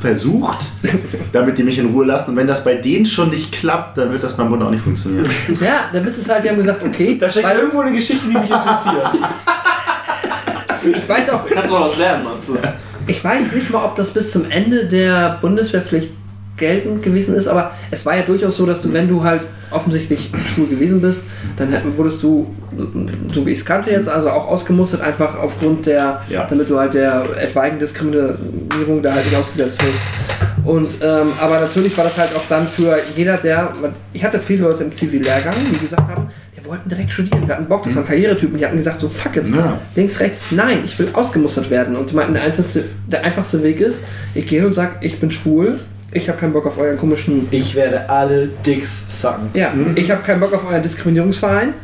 versucht, 0.00 0.58
damit 1.32 1.56
die 1.56 1.62
mich 1.62 1.78
in 1.78 1.86
Ruhe 1.86 2.04
lassen. 2.04 2.32
Und 2.32 2.36
wenn 2.36 2.46
das 2.46 2.62
bei 2.64 2.74
denen 2.74 3.06
schon 3.06 3.30
nicht 3.30 3.52
klappt, 3.52 3.96
dann 3.96 4.12
wird 4.12 4.22
das 4.22 4.36
beim 4.36 4.50
Bund 4.50 4.62
auch 4.62 4.70
nicht 4.70 4.84
funktionieren. 4.84 5.26
Ja, 5.60 5.84
der 5.92 6.04
Witz 6.04 6.18
ist 6.18 6.28
halt, 6.28 6.44
die 6.44 6.50
haben 6.50 6.58
gesagt, 6.58 6.82
okay, 6.84 7.16
Da 7.18 7.30
steckt 7.30 7.46
weil 7.46 7.58
irgendwo 7.58 7.80
eine 7.80 7.92
Geschichte, 7.92 8.26
die 8.28 8.34
mich 8.34 8.50
interessiert. 8.50 9.06
ich 10.82 11.08
weiß 11.08 11.30
auch, 11.30 11.46
Kannst 11.46 11.70
du 11.70 11.74
mal 11.74 11.88
was 11.88 11.96
lernen, 11.96 12.26
du? 12.46 12.58
ich 13.06 13.22
weiß 13.24 13.52
nicht 13.52 13.70
mal, 13.70 13.84
ob 13.84 13.96
das 13.96 14.10
bis 14.10 14.30
zum 14.32 14.50
Ende 14.50 14.86
der 14.86 15.38
Bundeswehrpflicht 15.40 16.10
geltend 16.56 17.02
gewesen 17.02 17.34
ist, 17.34 17.48
aber 17.48 17.72
es 17.90 18.04
war 18.06 18.16
ja 18.16 18.22
durchaus 18.22 18.56
so, 18.56 18.66
dass 18.66 18.80
du, 18.82 18.92
wenn 18.92 19.08
du 19.08 19.22
halt 19.24 19.42
offensichtlich 19.74 20.30
schwul 20.46 20.66
gewesen 20.66 21.00
bist, 21.00 21.24
dann 21.56 21.74
wurdest 21.96 22.22
du, 22.22 22.54
so 23.32 23.44
wie 23.46 23.50
ich 23.50 23.58
es 23.58 23.64
kannte 23.64 23.90
jetzt, 23.90 24.08
also 24.08 24.30
auch 24.30 24.48
ausgemustert, 24.48 25.00
einfach 25.00 25.38
aufgrund 25.38 25.86
der, 25.86 26.22
Ja. 26.28 26.44
damit 26.48 26.70
du 26.70 26.78
halt 26.78 26.94
der 26.94 27.24
etwaigen 27.40 27.78
Diskriminierung 27.78 29.02
da 29.02 29.12
halt 29.14 29.24
nicht 29.26 29.36
ausgesetzt 29.36 29.80
wirst. 29.82 29.98
Und, 30.64 30.96
ähm, 31.02 31.28
aber 31.40 31.60
natürlich 31.60 31.96
war 31.96 32.04
das 32.04 32.16
halt 32.16 32.30
auch 32.34 32.44
dann 32.48 32.66
für 32.66 32.96
jeder, 33.16 33.36
der, 33.36 33.72
ich 34.12 34.24
hatte 34.24 34.40
viele 34.40 34.62
Leute 34.62 34.84
im 34.84 34.94
Zivillehrgang, 34.94 35.54
die 35.72 35.78
gesagt 35.78 36.08
haben, 36.10 36.28
wir 36.54 36.64
wollten 36.64 36.88
direkt 36.88 37.10
studieren, 37.10 37.46
wir 37.46 37.54
hatten 37.54 37.66
Bock, 37.66 37.82
das 37.82 37.94
waren 37.94 38.06
Karrieretypen, 38.06 38.56
die 38.56 38.64
hatten 38.64 38.78
gesagt, 38.78 38.98
so 39.00 39.08
fuck 39.10 39.36
it, 39.36 39.46
Ja. 39.48 39.78
links, 39.94 40.18
rechts, 40.20 40.44
nein, 40.52 40.78
ich 40.84 40.98
will 40.98 41.08
ausgemustert 41.12 41.68
werden. 41.68 41.94
Und 41.96 42.10
die 42.10 42.14
meinten, 42.14 42.32
der, 42.32 42.44
einzigste, 42.44 42.84
der 43.06 43.22
einfachste 43.24 43.62
Weg 43.62 43.80
ist, 43.80 44.04
ich 44.34 44.46
gehe 44.46 44.66
und 44.66 44.72
sage, 44.74 44.92
ich 45.02 45.20
bin 45.20 45.30
schwul, 45.30 45.76
ich 46.14 46.28
habe 46.28 46.38
keinen 46.38 46.52
Bock 46.52 46.64
auf 46.66 46.78
euren 46.78 46.96
komischen, 46.96 47.48
Ich 47.50 47.74
werde 47.74 48.08
alle 48.08 48.48
Dicks 48.64 49.20
sacken. 49.20 49.48
ja, 49.52 49.72
ich 49.96 50.10
habe 50.10 50.22
keinen 50.22 50.40
Bock 50.40 50.54
auf 50.54 50.66
euren 50.66 50.82
Diskriminierungsverein, 50.82 51.74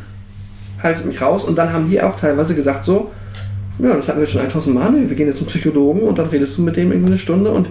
haltet 0.81 1.05
mich 1.05 1.21
raus. 1.21 1.43
Und 1.45 1.57
dann 1.57 1.71
haben 1.71 1.89
die 1.89 2.01
auch 2.01 2.19
teilweise 2.19 2.55
gesagt 2.55 2.83
so, 2.85 3.11
ja, 3.77 3.93
das 3.93 4.07
hatten 4.07 4.19
wir 4.19 4.27
schon 4.27 4.41
1000 4.41 4.73
Mal, 4.75 4.91
nee, 4.91 5.09
wir 5.09 5.15
gehen 5.15 5.27
jetzt 5.27 5.37
zum 5.39 5.47
Psychologen 5.47 6.01
und 6.01 6.17
dann 6.17 6.27
redest 6.27 6.57
du 6.57 6.61
mit 6.61 6.77
dem 6.77 6.91
irgendwie 6.91 7.09
eine 7.09 7.17
Stunde. 7.17 7.51
Und 7.51 7.69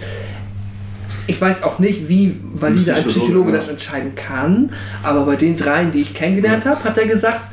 ich 1.27 1.41
weiß 1.41 1.63
auch 1.63 1.79
nicht, 1.79 2.09
wie 2.09 2.37
valide 2.55 2.95
ein 2.95 3.05
Psychologe, 3.05 3.53
das 3.53 3.69
entscheiden 3.69 4.15
kann, 4.15 4.71
aber 5.03 5.25
bei 5.25 5.37
den 5.37 5.57
dreien, 5.57 5.91
die 5.91 6.01
ich 6.01 6.15
kennengelernt 6.15 6.65
habe, 6.65 6.83
hat 6.85 6.99
er 6.99 7.07
gesagt, 7.07 7.49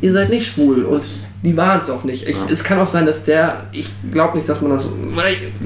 ihr 0.00 0.12
seid 0.12 0.30
nicht 0.30 0.46
schwul. 0.46 0.84
Und 0.84 1.02
die 1.42 1.56
waren 1.56 1.80
es 1.80 1.88
auch 1.88 2.04
nicht. 2.04 2.28
Ich, 2.28 2.36
Es 2.48 2.62
kann 2.62 2.78
auch 2.78 2.86
sein, 2.86 3.06
dass 3.06 3.24
der, 3.24 3.62
ich 3.72 3.88
glaube 4.12 4.36
nicht, 4.36 4.48
dass 4.48 4.60
man 4.60 4.72
das, 4.72 4.90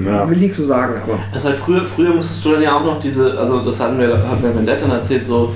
Ja. 0.03 0.27
will 0.27 0.35
ich 0.37 0.41
nicht 0.43 0.53
so 0.55 0.65
sagen, 0.65 0.93
aber 1.03 1.19
Das 1.33 1.43
ist 1.43 1.49
halt 1.49 1.57
früher, 1.57 1.85
früher 1.85 2.13
musstest 2.13 2.43
du 2.45 2.51
dann 2.53 2.61
ja 2.61 2.77
auch 2.77 2.85
noch 2.85 2.99
diese, 2.99 3.37
also 3.37 3.59
das 3.59 3.79
hatten 3.79 3.99
wir, 3.99 4.07
hat 4.29 4.41
mir 4.41 4.55
Vendetta 4.55 4.81
dann 4.87 4.91
erzählt, 4.97 5.23
so 5.23 5.51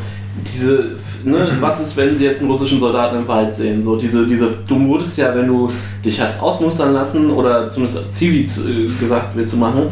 diese, 0.54 0.92
ne, 1.24 1.50
was 1.60 1.80
ist, 1.82 1.96
wenn 1.98 2.16
sie 2.18 2.24
jetzt 2.26 2.42
einen 2.42 2.50
russischen 2.52 2.80
Soldaten 2.80 3.18
im 3.18 3.28
Wald 3.28 3.54
sehen? 3.54 3.82
So 3.82 3.96
diese, 3.96 4.26
diese, 4.28 4.50
du 4.68 4.80
wurdest 4.88 5.18
ja, 5.18 5.34
wenn 5.36 5.48
du 5.48 5.70
dich 6.04 6.20
hast 6.20 6.42
ausmustern 6.42 6.94
lassen 6.94 7.30
oder 7.32 7.68
zumindest 7.70 8.14
Zivi 8.14 8.46
zu, 8.46 8.68
äh, 8.68 8.88
gesagt 9.00 9.36
willst 9.36 9.54
du 9.54 9.58
machen, 9.58 9.84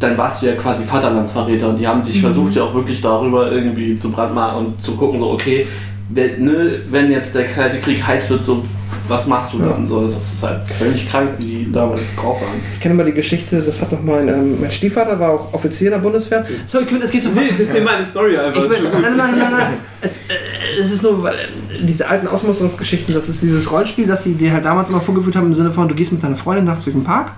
dann 0.00 0.18
warst 0.18 0.42
du 0.42 0.46
ja 0.46 0.52
quasi 0.54 0.82
Vaterlandsverräter 0.84 1.68
und 1.68 1.78
die 1.78 1.86
haben 1.86 2.02
dich 2.02 2.20
versucht 2.20 2.54
ja 2.56 2.64
auch 2.64 2.74
wirklich 2.74 3.00
darüber 3.00 3.50
irgendwie 3.52 3.96
zu 3.96 4.10
brandmarken 4.10 4.66
und 4.66 4.82
zu 4.82 4.96
gucken, 4.96 5.18
so 5.18 5.30
okay, 5.30 5.66
wer- 6.10 6.38
ne, 6.38 6.80
wenn 6.90 7.10
jetzt 7.10 7.34
der 7.34 7.44
Kalte 7.44 7.80
Krieg 7.80 8.04
heiß 8.06 8.30
wird, 8.30 8.42
so 8.42 8.64
was 9.08 9.26
machst 9.26 9.54
du 9.54 9.58
dann? 9.58 9.86
So, 9.86 10.02
das 10.02 10.14
ist 10.14 10.42
halt 10.42 10.62
völlig 10.78 11.08
krank, 11.08 11.30
wie 11.38 11.64
die 11.64 11.72
damals 11.72 12.02
drauf 12.14 12.40
waren. 12.40 12.60
Ich 12.74 12.80
kenne 12.80 12.94
immer 12.94 13.04
die 13.04 13.12
Geschichte, 13.12 13.60
das 13.60 13.80
hat 13.80 13.90
noch 13.90 14.02
mein, 14.02 14.28
ähm, 14.28 14.60
mein 14.60 14.70
Stiefvater, 14.70 15.18
war 15.18 15.30
auch 15.30 15.54
Offizier 15.54 15.86
in 15.88 15.92
der 15.92 15.98
Bundeswehr. 15.98 16.44
Sorry, 16.66 16.84
es 17.02 17.10
geht 17.10 17.22
so 17.22 17.30
Nee, 17.30 17.40
erzähl 17.58 17.82
mal 17.82 17.96
eine 17.96 18.04
Story 18.04 18.36
einfach. 18.36 18.62
Ich 18.62 18.68
nein, 18.68 18.82
nein, 19.02 19.16
nein, 19.16 19.38
nein, 19.38 19.50
nein. 19.50 19.72
Es, 20.02 20.18
äh, 20.18 20.80
es 20.80 20.92
ist 20.92 21.02
nur, 21.02 21.22
weil 21.22 21.34
äh, 21.34 21.38
diese 21.82 22.08
alten 22.08 22.26
Ausmusterungsgeschichten, 22.28 23.14
das 23.14 23.28
ist 23.28 23.42
dieses 23.42 23.70
Rollenspiel, 23.70 24.06
das 24.06 24.24
sie 24.24 24.34
dir 24.34 24.52
halt 24.52 24.64
damals 24.64 24.88
immer 24.90 25.00
vorgeführt 25.00 25.36
haben, 25.36 25.46
im 25.46 25.54
Sinne 25.54 25.72
von, 25.72 25.88
du 25.88 25.94
gehst 25.94 26.12
mit 26.12 26.22
deiner 26.22 26.36
Freundin 26.36 26.66
nachts 26.66 26.84
durch 26.84 26.94
den 26.94 27.04
Park 27.04 27.32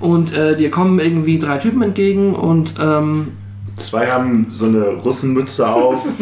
und 0.00 0.34
äh, 0.36 0.56
dir 0.56 0.70
kommen 0.70 0.98
irgendwie 0.98 1.38
drei 1.38 1.58
Typen 1.58 1.82
entgegen 1.82 2.34
und 2.34 2.74
ähm, 2.82 3.28
Zwei 3.76 4.08
haben 4.10 4.48
so 4.50 4.66
eine 4.66 4.84
Russenmütze 5.02 5.66
auf. 5.66 6.02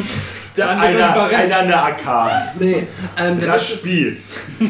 Der 0.59 0.71
andere 0.71 0.89
Einer, 0.89 1.13
Barett. 1.13 1.39
einer 1.39 1.57
eine 1.57 1.83
AK. 1.83 2.31
nee, 2.59 2.87
ähm, 3.17 3.39
der 3.41 3.53
Das 3.53 3.69
Spiel. 3.69 4.17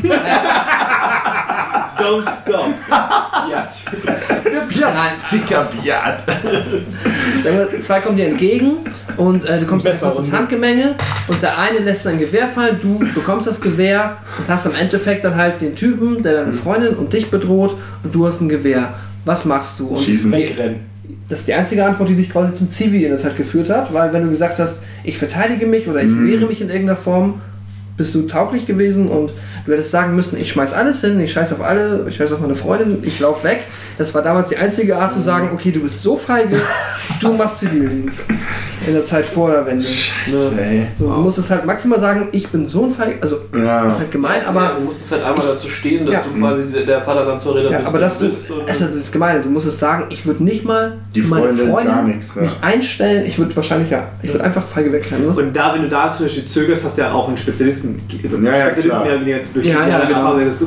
Don't 1.99 2.25
stop. 2.43 2.67
Sikabiat. 5.17 6.23
Sagen 7.43 7.59
wir, 7.59 7.81
zwei 7.81 8.01
kommen 8.01 8.17
dir 8.19 8.27
entgegen 8.27 8.77
und 9.17 9.45
äh, 9.47 9.61
du 9.61 9.67
kommst 9.67 9.87
in 9.87 9.93
ein 9.93 9.95
Besser 9.95 10.11
kurzes. 10.11 10.33
Handgemenge 10.33 10.95
und 11.27 11.43
der 11.43 11.59
eine 11.59 11.79
lässt 11.79 12.03
sein 12.03 12.19
Gewehr 12.19 12.49
fallen, 12.49 12.79
du 12.81 12.99
bekommst 13.15 13.47
das 13.47 13.61
Gewehr 13.61 14.19
und 14.39 14.49
hast 14.49 14.67
am 14.67 14.75
Endeffekt 14.79 15.25
dann 15.25 15.37
halt 15.37 15.61
den 15.61 15.75
Typen, 15.75 16.23
der 16.23 16.35
deine 16.35 16.53
Freundin 16.53 16.95
und 16.95 17.13
dich 17.15 17.31
bedroht 17.31 17.77
und 18.05 18.15
du 18.15 18.27
hast 18.27 18.41
ein 18.43 18.49
Gewehr. 18.49 18.93
Was 19.25 19.45
machst 19.45 19.81
du? 19.81 19.89
Und 19.89 20.03
Schießen. 20.05 20.31
Wegrennen. 20.33 20.98
Das 21.29 21.41
ist 21.41 21.49
die 21.49 21.55
einzige 21.55 21.85
Antwort, 21.85 22.09
die 22.09 22.15
dich 22.15 22.31
quasi 22.31 22.55
zum 22.55 22.71
Zivi 22.71 23.03
in 23.03 23.11
der 23.11 23.19
Zeit 23.19 23.37
geführt 23.37 23.71
hat, 23.71 23.93
weil 23.93 24.13
wenn 24.13 24.25
du 24.25 24.31
gesagt 24.31 24.59
hast, 24.59 24.83
ich 25.05 25.17
verteidige 25.17 25.67
mich 25.67 25.89
oder 25.89 26.03
ich 26.03 26.11
wehre 26.11 26.47
mich 26.47 26.61
in 26.61 26.69
irgendeiner 26.69 26.97
Form, 26.97 27.41
bist 27.99 28.15
du 28.15 28.23
tauglich 28.23 28.65
gewesen 28.65 29.09
und 29.09 29.33
du 29.67 29.73
hättest 29.73 29.91
sagen 29.91 30.15
müssen, 30.17 30.39
ich 30.41 30.51
schmeiß 30.51 30.73
alles 30.73 31.03
hin, 31.03 31.21
ich 31.21 31.33
scheiß 31.33 31.53
auf 31.53 31.61
alle, 31.61 32.07
ich 32.09 32.17
scheiß 32.17 32.33
auf 32.33 32.41
meine 32.41 32.55
Freundin, 32.55 32.99
ich 33.03 33.21
lauf 33.21 33.45
weg. 33.45 33.61
Das 33.99 34.15
war 34.15 34.23
damals 34.23 34.49
die 34.49 34.57
einzige 34.57 34.97
Art 34.97 35.13
zu 35.13 35.21
sagen, 35.21 35.51
okay, 35.53 35.73
du 35.73 35.81
bist 35.81 36.01
so 36.03 36.17
feige, 36.17 36.57
du 37.21 37.33
machst 37.33 37.59
Zivildienst. 37.59 38.31
In 38.87 38.95
der 38.95 39.05
Zeit 39.05 39.27
vor 39.27 39.51
der 39.51 39.67
Wende. 39.67 39.85
Scheiße, 39.85 40.59
ey. 40.61 40.87
So, 40.97 41.13
du 41.13 41.21
musstest 41.21 41.51
halt 41.51 41.67
maximal 41.67 42.01
sagen, 42.01 42.29
ich 42.33 42.49
bin 42.49 42.65
so 42.65 42.85
ein 42.85 42.91
feige, 42.93 43.21
also 43.21 43.41
Ja. 43.53 43.85
das 43.85 43.95
ist 43.95 44.01
halt 44.01 44.11
gemein, 44.13 44.47
aber 44.47 44.61
aber 44.63 44.75
du 44.79 44.85
musstest 44.87 45.11
halt 45.13 45.25
einmal 45.25 45.45
dazu 45.47 45.69
stehen, 45.69 46.07
dass 46.07 46.15
Ja. 46.15 46.21
du 46.33 46.39
quasi 46.41 46.73
der- 46.73 46.87
der 46.87 47.03
Vaterlandsverräter 47.03 47.71
Ja, 47.73 47.79
bist. 47.79 47.89
aber 47.91 47.99
dass 47.99 48.19
du, 48.21 48.29
bist 48.29 48.51
und- 48.53 48.63
es 48.69 48.81
ist 48.81 48.95
das 48.97 49.13
Gemeine, 49.13 49.41
du 49.41 49.51
musst 49.51 49.67
es 49.67 49.79
sagen, 49.79 50.05
ich 50.11 50.25
würde 50.25 50.45
nicht 50.45 50.65
mal 50.65 50.97
Die 51.15 51.21
für 51.23 51.29
meine 51.29 51.47
Freundin 51.49 51.71
Freundin 51.71 51.93
gar 51.95 52.03
nichts, 52.05 52.35
ja. 52.37 52.43
mich 52.43 52.57
einstellen, 52.63 53.27
ich 53.27 53.37
würde 53.39 53.55
wahrscheinlich 53.57 53.91
ja, 53.91 54.05
ich 54.23 54.33
würde 54.33 54.45
einfach 54.45 54.65
feige 54.67 54.93
wegrennen. 54.93 55.27
Ne? 55.27 55.33
Und 55.37 55.55
da, 55.57 55.75
wenn 55.75 55.83
du 55.83 55.89
da 55.89 56.11
zum 56.13 56.27
Beispiel 56.27 56.47
zögerst, 56.47 56.85
hast 56.85 56.99
du 56.99 57.03
ja 57.03 57.13
auch 57.13 57.27
einen 57.27 57.37
Spezialisten. 57.37 57.88
Also 58.23 58.39
Ja, 58.39 58.57
ja, 58.57 58.71
Spezialisten 58.71 59.03
oder 59.03 59.21
weniger 59.21 59.39
durch 59.55 59.67
Ja, 59.67 59.73
die 59.75 59.81
ja, 59.81 59.89
Jahre 59.89 60.07
genau. 60.07 60.19
Erfahrung, 60.19 60.45
dass 60.45 60.59
du, 60.59 60.67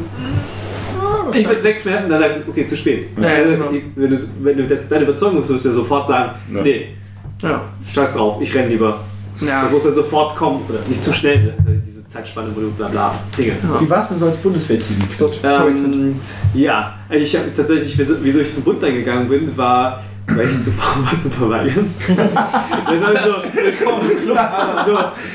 ich 1.33 1.47
will 1.49 1.55
es 1.55 1.63
wegschmeißen, 1.63 2.09
dann 2.09 2.19
sagst 2.21 2.37
du, 2.45 2.51
okay, 2.51 2.65
zu 2.67 2.75
spät. 2.75 3.07
Ja, 3.21 3.29
ja, 3.29 3.49
Also, 3.49 3.63
genau. 3.65 3.81
wenn, 3.95 4.09
du, 4.09 4.17
wenn 4.41 4.57
du 4.57 4.67
das 4.67 4.87
deine 4.89 5.03
Überzeugung 5.05 5.37
bist, 5.37 5.49
wirst 5.49 5.65
du 5.65 5.69
ja 5.69 5.75
sofort 5.75 6.07
sagen, 6.07 6.31
Ja. 6.53 6.61
nee, 6.61 6.87
Ja. 7.41 7.61
scheiß 7.93 8.13
drauf, 8.15 8.41
ich 8.41 8.53
renn 8.53 8.69
lieber. 8.69 8.99
Ja. 9.39 9.65
Du 9.65 9.71
musst 9.73 9.85
ja 9.85 9.91
sofort 9.91 10.35
kommen, 10.35 10.61
oder 10.69 10.79
nicht 10.87 11.03
zu 11.03 11.11
schnell, 11.13 11.39
ne? 11.41 11.53
Also 11.57 11.71
diese 11.83 12.07
Zeitspanne, 12.07 12.49
wo 12.53 12.59
du 12.61 12.69
bla 12.71 12.87
bla 12.89 13.15
Dinge. 13.35 13.53
Wie 13.79 13.89
war's 13.89 14.09
denn 14.09 14.19
so 14.19 14.27
als 14.27 14.37
Bundeswehr-Zivi? 14.37 15.01
So. 15.17 15.25
Ähm, 15.43 16.19
ja, 16.53 16.93
also 17.09 17.23
ich 17.23 17.35
habe 17.35 17.51
tatsächlich, 17.55 17.97
wieso 17.97 18.15
wieso 18.21 18.39
ich 18.39 18.53
zum 18.53 18.63
Bund 18.63 18.83
dann 18.83 18.93
gegangen 18.93 19.27
bin, 19.27 19.57
war, 19.57 20.03
weil 20.27 20.47
ich 20.49 20.59
zu 20.61 20.71
faul 20.71 21.03
war 21.05 21.19
zu 21.19 21.29
verweigern. 21.29 21.93
das 22.07 22.17
war 23.01 23.23
so, 23.23 23.43
willkommen 23.53 24.11
im 24.11 24.21
Club. 24.23 24.39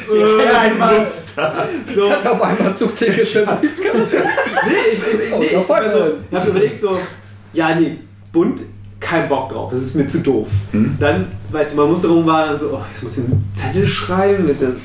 So, 0.08 0.14
äh, 0.14 0.48
Ein 0.56 0.78
Muster. 0.78 1.52
so, 1.94 2.10
hat 2.10 2.26
auf 2.26 2.42
einmal 2.42 2.74
Zugticket 2.74 3.28
schon. 3.28 3.44
nee, 3.44 3.68
ich, 4.92 4.98
ich, 4.98 5.32
Oh, 5.34 5.38
nee, 5.40 5.46
ich, 5.46 5.52
so, 5.66 5.98
man. 5.98 6.12
ich 6.30 6.36
habe 6.36 6.50
überlegt 6.50 6.76
so, 6.76 6.98
ja 7.52 7.74
nee, 7.74 7.98
Bund, 8.32 8.62
kein 9.00 9.28
Bock 9.28 9.50
drauf, 9.52 9.70
das 9.72 9.82
ist 9.82 9.96
mir 9.96 10.06
zu 10.06 10.18
doof. 10.20 10.48
Dann, 10.98 11.26
weil 11.50 11.66
es 11.66 11.74
mal 11.74 11.86
Musterung 11.86 12.26
war, 12.26 12.46
dann 12.46 12.58
so, 12.58 12.70
oh, 12.74 12.80
ich 12.94 13.02
muss 13.02 13.18
einen 13.18 13.50
Zettel 13.54 13.86
schreiben. 13.86 14.46
Mit 14.46 14.60
dem, 14.60 14.76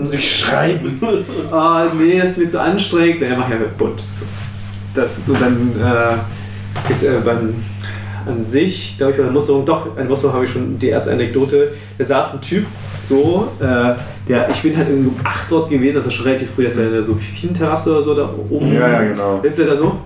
Muss 0.00 0.12
ich 0.12 0.38
schreiben? 0.38 1.00
Ah, 1.50 1.86
nee, 1.98 2.18
das 2.18 2.30
ist 2.30 2.38
mir 2.38 2.48
zu 2.48 2.60
anstrengend. 2.60 3.22
Ja, 3.22 3.36
mach 3.38 3.48
ja 3.48 3.56
mit 3.56 3.76
bunt. 3.78 4.00
So. 4.12 4.24
Das, 4.94 5.22
und 5.26 5.40
dann 5.40 5.72
äh, 5.80 6.90
ist 6.90 7.04
äh, 7.04 7.20
beim, 7.24 7.54
an 8.28 8.46
sich, 8.46 8.96
glaube 8.96 9.12
ich, 9.12 9.18
bei 9.18 9.24
der 9.24 9.32
Musterung, 9.32 9.64
doch, 9.64 9.86
an 9.86 9.96
der 9.96 10.04
Musterung 10.04 10.34
habe 10.34 10.44
ich 10.44 10.50
schon 10.50 10.78
die 10.78 10.88
erste 10.88 11.12
Anekdote. 11.12 11.72
Da 11.96 12.04
saß 12.04 12.34
ein 12.34 12.40
Typ, 12.40 12.66
so, 13.02 13.48
äh, 13.60 13.94
der, 14.28 14.50
ich 14.50 14.62
bin 14.62 14.76
halt 14.76 14.88
irgendwie 14.88 15.08
um 15.08 15.16
8 15.24 15.50
dort 15.50 15.70
gewesen, 15.70 15.96
also 15.96 16.10
schon 16.10 16.26
relativ 16.26 16.50
früh, 16.50 16.64
dass 16.64 16.76
er 16.76 16.86
in 16.86 16.92
der 16.92 17.02
Sophienterrasse 17.02 17.92
oder 17.92 18.02
so 18.02 18.14
da 18.14 18.28
oben. 18.50 18.72
Ja, 18.72 18.88
ja, 18.88 19.02
genau. 19.04 19.40
Sitzt 19.42 19.60
er 19.60 19.66
da 19.66 19.76
so. 19.76 19.98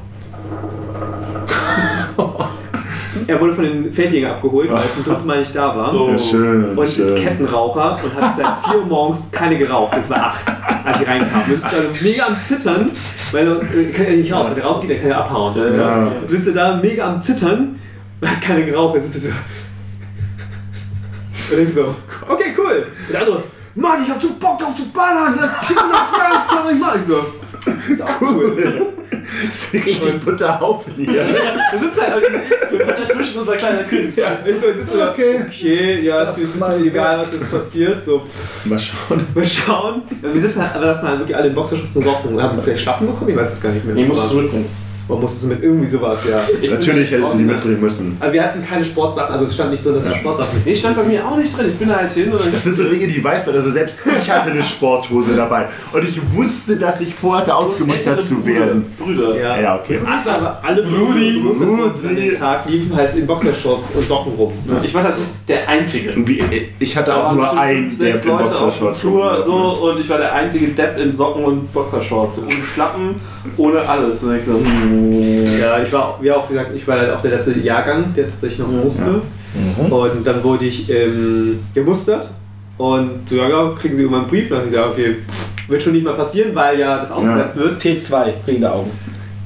er 3.26 3.40
wurde 3.40 3.52
von 3.54 3.64
den 3.64 3.92
Feldjägern 3.92 4.32
abgeholt, 4.32 4.70
weil 4.70 4.84
er 4.84 4.92
zum 4.92 5.04
dritten 5.04 5.26
Mal 5.26 5.38
nicht 5.38 5.54
da 5.54 5.76
war. 5.76 5.94
Ja, 5.94 6.18
schön. 6.18 6.76
Und 6.76 6.84
ist 6.84 6.94
schön. 6.96 7.14
Kettenraucher 7.16 7.98
und 8.02 8.20
hat 8.20 8.36
seit 8.36 8.72
4 8.72 8.80
Uhr 8.80 8.86
morgens 8.86 9.30
keine 9.30 9.58
geraucht. 9.58 9.96
Es 9.98 10.10
war 10.10 10.26
8, 10.26 10.40
als 10.84 11.02
ich 11.02 11.08
reinkam. 11.08 11.42
Und 11.46 11.54
ist 11.54 11.64
also 11.64 11.78
mega 12.02 12.26
am 12.26 12.36
Zittern, 12.44 12.90
weil 13.32 13.46
er 13.46 13.62
äh, 13.62 13.84
kann 13.92 14.06
ja 14.06 14.12
nicht 14.12 14.32
raus. 14.32 14.48
Wenn 14.50 14.58
er 14.58 14.64
rausgeht, 14.64 14.90
dann 14.90 15.00
kann 15.00 15.10
er 15.10 15.18
abhauen. 15.18 15.76
Ja. 15.76 16.08
Sitzt 16.28 16.48
er 16.48 16.54
da 16.54 16.76
mega 16.76 17.12
am 17.12 17.20
Zittern 17.20 17.76
und 18.22 18.30
hat 18.30 18.40
keine 18.40 18.64
geraucht. 18.64 18.98
Sitzt 19.04 19.26
er 19.26 19.32
so. 19.32 19.36
Und 21.56 21.62
ich 21.62 21.74
so, 21.74 21.94
okay, 22.28 22.54
cool. 22.56 22.86
Und 23.06 23.12
der 23.12 23.20
andere, 23.20 23.42
Mann, 23.74 24.02
ich 24.02 24.08
hab 24.08 24.22
so 24.22 24.28
Bock 24.34 24.58
drauf 24.58 24.74
zu 24.74 24.86
ballern. 24.90 25.36
Das 25.38 25.70
mir 25.70 25.76
nach 25.90 26.14
Fleisch, 26.14 26.64
was 26.64 26.72
ich 26.72 26.78
mach. 26.80 26.96
Ich 26.96 27.02
so, 27.02 27.24
ist 27.90 28.02
auch 28.02 28.20
cool. 28.20 28.86
Das 29.10 29.64
ist 29.64 29.72
richtig 29.74 30.20
bunter 30.24 30.60
Haufen 30.60 30.94
hier. 30.94 31.12
Da 31.12 31.78
sitzt 31.78 32.00
halt, 32.00 32.12
also, 32.12 32.26
Dazwischen 32.78 33.40
unser 33.40 33.56
kleiner 33.56 33.84
Kind. 33.84 34.16
ja, 34.16 34.32
ich 34.32 34.60
so, 34.60 34.66
es 34.66 34.76
ist 34.76 34.90
so, 34.92 35.02
okay, 35.02 35.40
okay, 35.46 36.00
ja, 36.00 36.20
Das 36.20 36.36
es 36.36 36.44
ist 36.44 36.54
ist 36.54 36.60
mal 36.60 36.84
egal, 36.84 37.18
was 37.18 37.32
jetzt 37.32 37.50
passiert. 37.50 38.02
So, 38.02 38.22
Mal 38.64 38.78
schauen. 38.78 39.26
Mal 39.34 39.46
schauen. 39.46 40.02
Ja, 40.22 40.32
wir 40.32 40.40
sind 40.40 40.56
halt, 40.56 40.74
aber 40.74 40.86
das 40.86 41.00
sind 41.00 41.08
halt 41.08 41.18
wirklich 41.20 41.36
alle 41.36 41.48
in 41.48 41.54
Boxerschutz 41.54 41.94
und 41.94 42.04
Socken. 42.04 42.42
Haben 42.42 42.56
wir 42.56 42.62
vielleicht 42.62 42.82
Schlappen 42.82 43.06
bekommen? 43.06 43.30
Ich 43.30 43.36
weiß 43.36 43.52
es 43.52 43.62
gar 43.62 43.72
nicht 43.72 43.84
mehr. 43.84 43.94
Nee, 43.94 44.04
musst 44.04 44.20
du 44.20 44.24
Aber 44.24 44.32
zurückbringen. 44.32 44.68
Man 45.08 45.20
musste 45.20 45.46
mit 45.46 45.62
irgendwie 45.62 45.86
sowas, 45.86 46.20
ja. 46.30 46.40
Natürlich 46.70 47.10
hättest 47.10 47.34
du 47.34 47.38
die 47.38 47.44
mitbringen 47.44 47.80
müssen. 47.80 48.16
Aber 48.20 48.32
wir 48.32 48.42
hatten 48.42 48.64
keine 48.64 48.84
Sportsachen, 48.84 49.32
also 49.32 49.44
es 49.46 49.54
stand 49.54 49.72
nicht 49.72 49.84
drin, 49.84 49.94
dass 49.94 50.04
wir 50.04 50.12
Ja. 50.12 50.18
Sportsachen 50.18 50.54
mit. 50.54 50.66
Nee, 50.66 50.76
stand 50.76 50.96
bei 50.96 51.02
mir 51.02 51.26
auch 51.26 51.36
nicht 51.36 51.56
drin. 51.56 51.66
Ich 51.68 51.74
bin 51.76 51.88
da 51.88 51.96
halt 51.96 52.12
hin 52.12 52.32
und 52.32 52.40
Das 52.52 52.62
sind 52.62 52.76
so 52.76 52.84
Dinge, 52.84 53.06
die 53.08 53.22
weiß 53.22 53.46
man. 53.46 53.56
Also 53.56 53.70
selbst 53.70 53.98
ich 54.20 54.30
hatte 54.30 54.50
eine 54.52 54.62
Sporthose 54.62 55.34
dabei. 55.34 55.68
Und 55.92 56.08
ich 56.08 56.20
wusste, 56.34 56.76
dass 56.76 57.00
ich 57.00 57.14
vorhatte, 57.14 57.54
ausgemustert 57.54 58.22
zu 58.22 58.44
werden. 58.46 58.86
Brüder. 58.98 59.36
Ja. 59.36 59.60
Ja, 59.60 59.80
okay. 59.82 59.98
Aber 60.06 60.60
alle 60.62 60.82
Brudi. 60.82 61.40
Brudi 61.40 62.08
an 62.08 62.16
dem 62.16 62.32
Tag 62.32 62.68
liefen 62.68 62.96
halt 62.96 63.16
in 63.16 63.26
Boxershorts 63.26 63.94
und 63.94 64.02
Socken 64.02 64.32
rum. 64.34 64.52
Ne? 64.66 64.80
Ich 64.84 64.94
war 64.94 65.02
tatsächlich 65.02 65.34
der 65.48 65.68
Einzige. 65.68 66.14
Wie, 66.26 66.42
ich 66.78 66.96
hatte 66.96 67.16
auch 67.16 67.32
nur 67.32 67.58
einen, 67.58 67.96
der 67.98 68.14
in 68.14 68.22
Boxershorts 68.22 68.96
ist. 68.98 69.02
so 69.02 69.88
und 69.90 70.00
ich 70.00 70.08
war 70.08 70.18
der 70.18 70.32
einzige 70.32 70.68
Depp 70.68 70.96
in 70.98 71.12
Socken 71.12 71.44
und 71.44 71.72
Boxershorts. 71.72 72.38
Ohne 72.42 72.52
Schlappen, 72.74 73.14
ohne 73.56 73.80
alles. 73.88 74.22
Und 74.22 74.36
ich 74.36 74.44
so, 74.44 74.52
hm. 74.52 74.91
Ja, 75.60 75.82
ich 75.82 75.92
war, 75.92 76.18
wie 76.20 76.30
auch 76.30 76.48
gesagt, 76.48 76.70
ich 76.74 76.86
war 76.86 76.98
halt 76.98 77.10
auch 77.10 77.22
der 77.22 77.32
letzte 77.32 77.58
Jahrgang, 77.58 78.12
der 78.16 78.28
tatsächlich 78.28 78.58
noch 78.60 78.68
musste. 78.68 79.20
Und 79.90 80.26
dann 80.26 80.42
wurde 80.42 80.66
ich 80.66 80.88
ähm, 80.90 81.60
gemustert. 81.74 82.30
Und 82.78 83.28
so, 83.28 83.36
ja, 83.36 83.48
ja, 83.48 83.74
kriegen 83.78 83.94
sie 83.94 84.04
immer 84.04 84.18
einen 84.18 84.26
Brief. 84.26 84.44
Und 84.44 84.50
dann 84.52 84.58
hab 84.60 84.66
ich 84.66 84.72
gesagt, 84.72 84.90
okay, 84.92 85.16
wird 85.68 85.82
schon 85.82 85.92
nicht 85.92 86.04
mal 86.04 86.14
passieren, 86.14 86.54
weil 86.54 86.78
ja 86.78 86.98
das 86.98 87.10
ausgesetzt 87.10 87.56
wird. 87.56 87.82
T2, 87.82 88.32
wegen 88.46 88.60
der 88.60 88.74
Augen. 88.74 88.90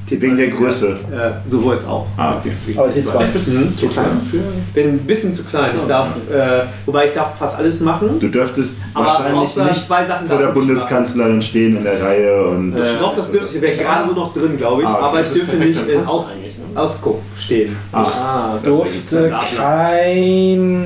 Wegen 0.09 0.37
der 0.37 0.47
Größe. 0.47 0.97
Äh, 1.11 1.51
sowohl 1.51 1.73
jetzt 1.73 1.85
auch. 1.85 2.07
Ah, 2.15 2.35
okay. 2.37 2.53
Aber 2.77 2.87
T2. 2.87 3.25
bist 3.33 3.47
du 3.47 3.75
zu 3.75 3.87
klein 3.89 4.21
für? 4.29 4.37
bin 4.73 4.89
ein 4.91 4.99
bisschen 4.99 5.33
zu 5.33 5.43
klein. 5.43 5.71
Ich 5.75 5.81
darf, 5.83 6.09
äh, 6.31 6.63
wobei 6.85 7.07
ich 7.07 7.11
darf 7.11 7.37
fast 7.37 7.57
alles 7.57 7.81
machen. 7.81 8.17
Du 8.19 8.29
dürftest 8.29 8.83
Aber 8.93 9.05
wahrscheinlich 9.05 9.55
nicht 9.57 9.85
zwei 9.85 10.05
Sachen 10.05 10.27
vor 10.27 10.37
der 10.37 10.47
ich 10.47 10.53
Bundeskanzlerin 10.53 11.41
stehen 11.41 11.77
in 11.77 11.83
der 11.83 12.01
Reihe 12.01 12.47
und. 12.47 12.75
Äh, 12.75 12.97
Doch, 12.97 13.17
das 13.17 13.31
dürfte 13.31 13.57
ich, 13.57 13.61
wäre 13.61 13.75
gerade 13.75 14.07
so 14.07 14.13
noch 14.15 14.31
drin, 14.31 14.55
glaube 14.55 14.83
ich. 14.83 14.87
Ah, 14.87 14.93
okay. 14.93 15.03
aber 15.03 15.21
ich 15.21 15.27
dürfte 15.29 15.55
nicht 15.57 15.87
in 15.89 16.05
Aus, 16.05 16.37
ne? 16.37 16.79
Ausguck 16.79 17.21
stehen. 17.37 17.75
Ah, 17.91 18.57
Durfte 18.63 19.33
kein. 19.57 20.85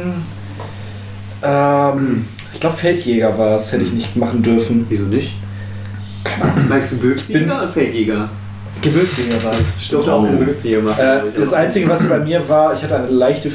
Ähm, 1.44 2.26
ich 2.54 2.60
glaube, 2.60 2.76
Feldjäger 2.76 3.38
war 3.38 3.56
es, 3.56 3.72
hätte 3.72 3.84
ich 3.84 3.94
nicht 3.94 4.16
machen 4.16 4.42
dürfen. 4.42 4.86
Wieso 4.90 5.06
nicht? 5.06 5.34
Meinst 6.70 6.92
du 6.94 6.98
Böbsjäger 6.98 7.40
bin- 7.40 7.52
oder 7.52 7.68
Feldjäger? 7.68 8.30
Gebirgsjäger 8.82 9.44
war 9.44 9.54
es. 9.54 9.78
Ich 9.80 9.90
durfte 9.90 10.14
auch 10.14 10.24
einen 10.24 10.44
Böbsjäger 10.44 10.82
machen. 10.82 11.00
Äh, 11.00 11.22
das 11.38 11.54
Einzige, 11.54 11.88
was 11.88 12.08
bei 12.08 12.20
mir 12.20 12.48
war, 12.50 12.74
ich 12.74 12.84
hatte 12.84 12.96
eine 12.96 13.10
leichte 13.10 13.52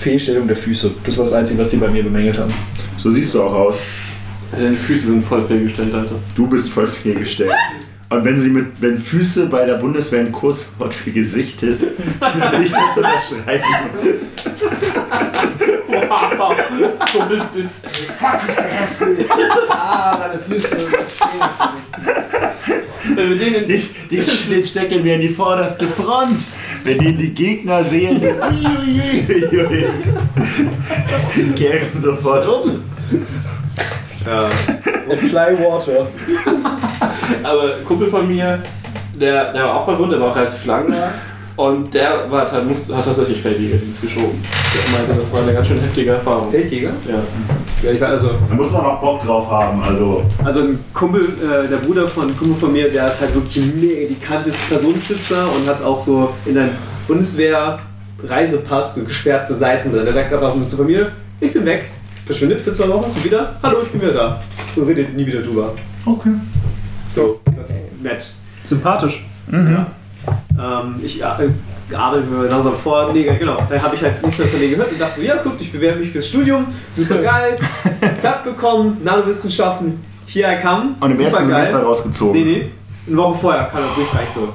Fehlstellung 0.00 0.46
der 0.46 0.56
Füße. 0.56 0.90
Das 1.04 1.16
war 1.16 1.24
das 1.24 1.32
Einzige, 1.32 1.60
was 1.60 1.70
sie 1.70 1.78
bei 1.78 1.88
mir 1.88 2.02
bemängelt 2.02 2.38
haben. 2.38 2.52
So 2.98 3.10
siehst 3.10 3.34
du 3.34 3.42
auch 3.42 3.52
aus. 3.52 3.78
Deine 4.52 4.76
Füße 4.76 5.08
sind 5.08 5.24
voll 5.24 5.42
fehlgestellt, 5.42 5.94
Alter. 5.94 6.14
Du 6.34 6.46
bist 6.46 6.68
voll 6.68 6.86
fehlgestellt. 6.86 7.50
Und 8.08 8.24
wenn 8.24 8.38
sie 8.38 8.50
mit, 8.50 8.66
wenn 8.80 8.98
Füße 8.98 9.46
bei 9.46 9.64
der 9.64 9.74
Bundeswehr 9.74 10.20
ein 10.20 10.30
Kurswort 10.30 10.94
für 10.94 11.10
Gesicht 11.10 11.62
ist, 11.64 11.82
würde 11.82 12.64
ich 12.64 12.70
das 12.70 12.96
unterschreiben. 12.96 13.64
Wow, 15.88 16.54
so 17.12 17.20
bist 17.28 17.56
es. 17.58 17.82
Ah, 19.68 20.18
deine 20.18 20.38
Füße 20.38 20.76
Wenn 23.14 23.30
wir 23.30 23.36
den 23.36 23.68
Den, 23.68 23.82
den, 24.10 24.24
den 24.50 24.66
stecken 24.66 25.04
wir 25.04 25.14
in 25.14 25.20
die 25.20 25.28
vorderste 25.28 25.86
Front. 25.86 26.38
Wenn 26.84 26.98
den 26.98 27.18
die 27.18 27.34
Gegner 27.34 27.82
sehen, 27.84 28.20
uiuiuiui, 28.22 29.26
den 31.36 31.54
kehren 31.54 31.88
sofort 31.94 32.48
um. 32.48 32.82
Ja. 34.24 34.48
Apply 35.08 35.58
Water. 35.58 36.08
Aber 37.42 37.68
Kumpel 37.84 38.08
von 38.08 38.26
mir, 38.28 38.62
der, 39.14 39.52
der 39.52 39.64
war 39.64 39.76
auch 39.76 39.86
bei 39.86 39.94
Bund, 39.94 40.12
der 40.12 40.20
war 40.20 40.30
auch 40.30 40.36
relativ 40.36 40.64
lang 40.66 40.90
da. 40.90 41.12
Und 41.56 41.94
der 41.94 42.30
war, 42.30 42.50
hat, 42.50 42.66
muss, 42.66 42.92
hat 42.94 43.04
tatsächlich 43.04 43.40
Feldjägerdienst 43.40 44.02
geschoben. 44.02 44.42
Der 44.42 44.98
meinte, 44.98 45.22
das 45.22 45.32
war 45.32 45.42
eine 45.42 45.54
ganz 45.54 45.66
schön 45.66 45.80
heftige 45.80 46.10
Erfahrung. 46.10 46.50
Feldjäger? 46.50 46.90
Ja. 47.08 47.22
Ja, 47.82 47.92
ich 47.92 48.00
war 48.00 48.08
also, 48.08 48.30
Da 48.48 48.54
muss 48.54 48.70
man 48.72 48.82
auch 48.82 49.00
Bock 49.00 49.22
drauf 49.22 49.50
haben. 49.50 49.82
Also, 49.82 50.22
also 50.44 50.60
ein 50.60 50.78
Kumpel, 50.92 51.22
äh, 51.22 51.66
der 51.68 51.78
Bruder 51.78 52.06
von 52.06 52.24
einem 52.24 52.36
Kumpel 52.36 52.56
von 52.56 52.72
mir, 52.72 52.90
der 52.90 53.08
ist 53.08 53.20
halt 53.22 53.34
wirklich 53.34 53.56
ein 53.56 53.80
mega 53.80 54.08
dikantes 54.08 54.56
Personenschützer 54.68 55.44
und 55.54 55.66
hat 55.66 55.82
auch 55.82 55.98
so 55.98 56.30
in 56.44 56.54
seinem 56.54 56.70
Bundeswehr-Reisepass 57.08 58.96
so 58.96 59.04
geschwärzte 59.04 59.54
Seiten 59.54 59.92
drin. 59.92 60.04
Der 60.04 60.12
sagt 60.12 60.32
einfach 60.32 60.54
so 60.54 60.64
zur 60.64 60.78
Familie, 60.80 61.12
ich 61.40 61.52
bin 61.52 61.64
weg, 61.64 61.86
verschwindet 62.26 62.60
für 62.60 62.72
zwei 62.72 62.88
Wochen, 62.88 63.12
wieder, 63.24 63.58
hallo, 63.62 63.78
ich 63.82 63.88
bin 63.90 64.02
wieder 64.02 64.12
da. 64.12 64.40
Und 64.74 64.88
redet 64.88 65.16
nie 65.16 65.26
wieder 65.26 65.40
drüber. 65.40 65.72
Okay. 66.04 66.32
So, 67.14 67.40
das 67.56 67.70
ist 67.70 68.02
nett. 68.02 68.30
Sympathisch. 68.62 69.26
Ja. 69.50 69.86
Ähm, 70.60 70.96
ich 71.02 71.20
äh, 71.20 71.24
arbeite 71.24 72.24
mir 72.26 72.46
langsam 72.48 72.74
vor. 72.74 73.12
Nee, 73.12 73.24
genau. 73.38 73.58
Dann 73.68 73.82
habe 73.82 73.94
ich 73.94 74.02
halt 74.02 74.22
nichts 74.22 74.38
mehr 74.38 74.48
von 74.48 74.60
denen 74.60 74.72
gehört 74.72 74.92
und 74.92 75.00
dachte 75.00 75.20
so, 75.20 75.26
ja, 75.26 75.36
guck, 75.42 75.60
ich 75.60 75.70
bewerbe 75.72 76.00
mich 76.00 76.10
fürs 76.10 76.28
Studium. 76.28 76.66
Super 76.92 77.18
geil. 77.18 77.58
Platz 78.20 78.42
bekommen, 78.44 78.98
Nanowissenschaften. 79.02 80.02
Hier 80.26 80.48
I 80.48 80.60
come. 80.60 80.94
und 81.00 81.10
im 81.12 81.20
ersten 81.20 81.48
geil. 81.48 81.64
Semester 81.64 81.82
rausgezogen. 81.86 82.32
Nee, 82.42 82.44
nee. 82.44 82.70
Eine 83.06 83.16
Woche 83.18 83.38
vorher 83.38 83.64
kam 83.66 83.82
der 83.82 83.88
Brief 83.90 84.10
gleich 84.10 84.30
so. 84.30 84.48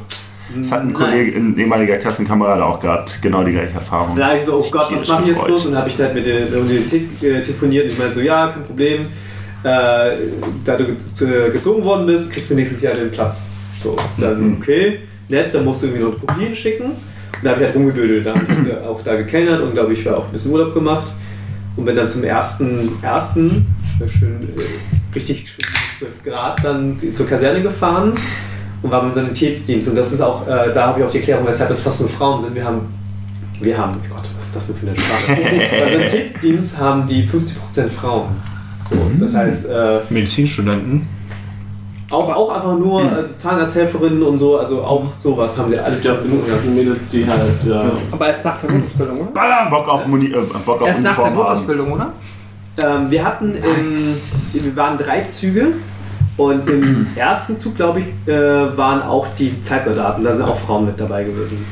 Das 0.57 0.69
hat 0.71 0.81
ein 0.81 0.89
Nice. 0.91 0.97
Kollege, 0.97 1.37
ein 1.37 1.57
ehemaliger 1.57 1.97
Klassenkamerad 1.97 2.59
auch 2.59 2.79
gehabt. 2.81 3.19
Genau 3.21 3.41
die 3.43 3.53
gleiche 3.53 3.73
Erfahrung. 3.73 4.17
Da 4.17 4.27
habe 4.27 4.37
ich 4.37 4.43
so, 4.43 4.57
oh 4.57 4.65
Gott, 4.69 4.93
was 4.93 5.07
mache 5.07 5.21
ich 5.21 5.27
jetzt 5.29 5.45
bloß? 5.45 5.65
Und 5.67 5.71
dann 5.71 5.81
habe 5.81 5.89
ich 5.89 5.97
halt 5.97 6.13
mit 6.13 6.25
der, 6.25 6.59
Universität 6.59 7.23
äh, 7.23 7.41
telefoniert 7.41 7.85
und 7.85 7.91
ich 7.91 7.97
meinte 7.97 8.15
so, 8.15 8.21
ja, 8.21 8.47
kein 8.49 8.63
Problem. 8.63 9.01
Äh, 9.63 10.11
da 10.65 10.75
du 10.75 10.87
gezogen 11.53 11.83
worden 11.85 12.05
bist, 12.05 12.33
kriegst 12.33 12.51
du 12.51 12.55
nächstes 12.55 12.81
Jahr 12.81 12.95
den 12.95 13.11
Platz. 13.11 13.49
So, 13.81 13.95
dann 14.17 14.41
Mhm. 14.41 14.57
okay, 14.59 14.99
nett, 15.31 15.53
dann 15.53 15.65
musst 15.65 15.81
du 15.81 15.87
irgendwie 15.87 16.03
noch 16.03 16.19
Kopien 16.19 16.53
schicken. 16.53 16.85
Und 16.85 17.43
da 17.43 17.51
habe 17.51 17.61
ich 17.61 17.67
halt 17.67 17.75
rumgedödelt, 17.75 18.25
da 18.25 18.35
habe 18.35 18.45
ich 18.49 18.71
äh, 18.71 18.85
auch 18.85 19.01
da 19.03 19.15
gekellnert 19.15 19.61
und 19.61 19.73
glaube 19.73 19.93
ich 19.93 20.05
war 20.05 20.17
auch 20.17 20.25
ein 20.25 20.31
bisschen 20.31 20.51
Urlaub 20.51 20.73
gemacht. 20.73 21.07
Und 21.75 21.85
bin 21.85 21.95
dann 21.95 22.09
zum 22.09 22.23
ersten, 22.23 22.89
ersten 23.01 23.65
äh, 23.99 24.07
schön 24.07 24.41
äh, 24.43 25.15
richtig 25.15 25.49
schön 25.49 25.65
12 25.99 26.23
Grad 26.23 26.63
dann 26.63 26.97
zur 27.13 27.27
Kaserne 27.27 27.61
gefahren 27.61 28.13
und 28.81 28.91
war 28.91 29.03
mit 29.03 29.13
Sanitätsdienst. 29.13 29.89
Und 29.89 29.95
das 29.95 30.13
ist 30.13 30.21
auch, 30.21 30.47
äh, 30.47 30.73
da 30.73 30.87
habe 30.87 30.99
ich 30.99 31.05
auch 31.05 31.11
die 31.11 31.17
Erklärung, 31.17 31.45
weshalb 31.45 31.69
es 31.71 31.81
fast 31.81 31.99
nur 31.99 32.09
Frauen 32.09 32.41
sind. 32.41 32.55
Wir 32.55 32.65
haben, 32.65 32.81
wir 33.61 33.77
haben, 33.77 33.97
oh 34.03 34.15
Gott, 34.15 34.29
was 34.35 34.45
ist 34.45 34.55
das 34.55 34.67
denn 34.67 34.75
für 34.75 34.87
eine 34.87 34.95
Sprache? 34.95 35.37
Bei 35.79 35.91
Sanitätsdienst 35.91 36.77
haben 36.77 37.07
die 37.07 37.23
50% 37.23 37.87
Frauen. 37.89 38.29
So, 38.89 38.97
das 39.19 39.35
heißt, 39.35 39.69
äh, 39.69 39.99
Medizinstudenten. 40.09 41.07
Auch, 42.11 42.35
auch 42.35 42.49
einfach 42.51 42.77
nur 42.77 43.01
also 43.01 43.33
Zahnarzthelferinnen 43.35 44.21
und 44.23 44.37
so, 44.37 44.57
also 44.57 44.83
auch 44.83 45.05
sowas 45.17 45.57
haben 45.57 45.69
sie 45.69 45.75
Es 45.75 45.85
alles 45.85 46.01
gibt 46.01 46.05
ja 46.05 46.19
auch 46.19 46.23
genug 46.23 46.75
Mädels, 46.75 47.07
die 47.07 47.25
halt, 47.25 47.63
ja. 47.65 47.91
Aber 48.11 48.27
erst 48.27 48.45
nach 48.45 48.59
der 48.59 48.69
Grundausbildung, 48.69 49.21
oder? 49.21 49.31
Ballern! 49.31 49.69
Bock 49.69 49.87
auf, 49.87 50.07
Muni 50.07 50.27
äh, 50.27 50.37
Bock 50.65 50.81
auf 50.81 50.87
Erst 50.87 51.03
nach 51.03 51.17
der. 51.17 51.31
Grundausbildung, 51.31 51.91
oder? 51.93 52.11
Ähm, 52.77 53.11
wir 53.11 53.23
hatten 53.23 53.55
im, 53.55 53.95
wir 53.95 54.75
waren 54.75 54.97
drei 54.97 55.21
Züge 55.21 55.73
und 56.37 56.69
im 56.69 57.07
ersten 57.15 57.57
Zug, 57.57 57.75
glaube 57.75 57.99
ich, 58.01 58.31
äh, 58.31 58.77
waren 58.77 59.01
auch 59.01 59.27
die 59.37 59.61
Zeitsoldaten. 59.61 60.23
Da 60.23 60.33
sind 60.33 60.45
auch 60.45 60.57
Frauen 60.57 60.85
mit 60.85 60.99
dabei 60.99 61.23
gewesen. 61.23 61.65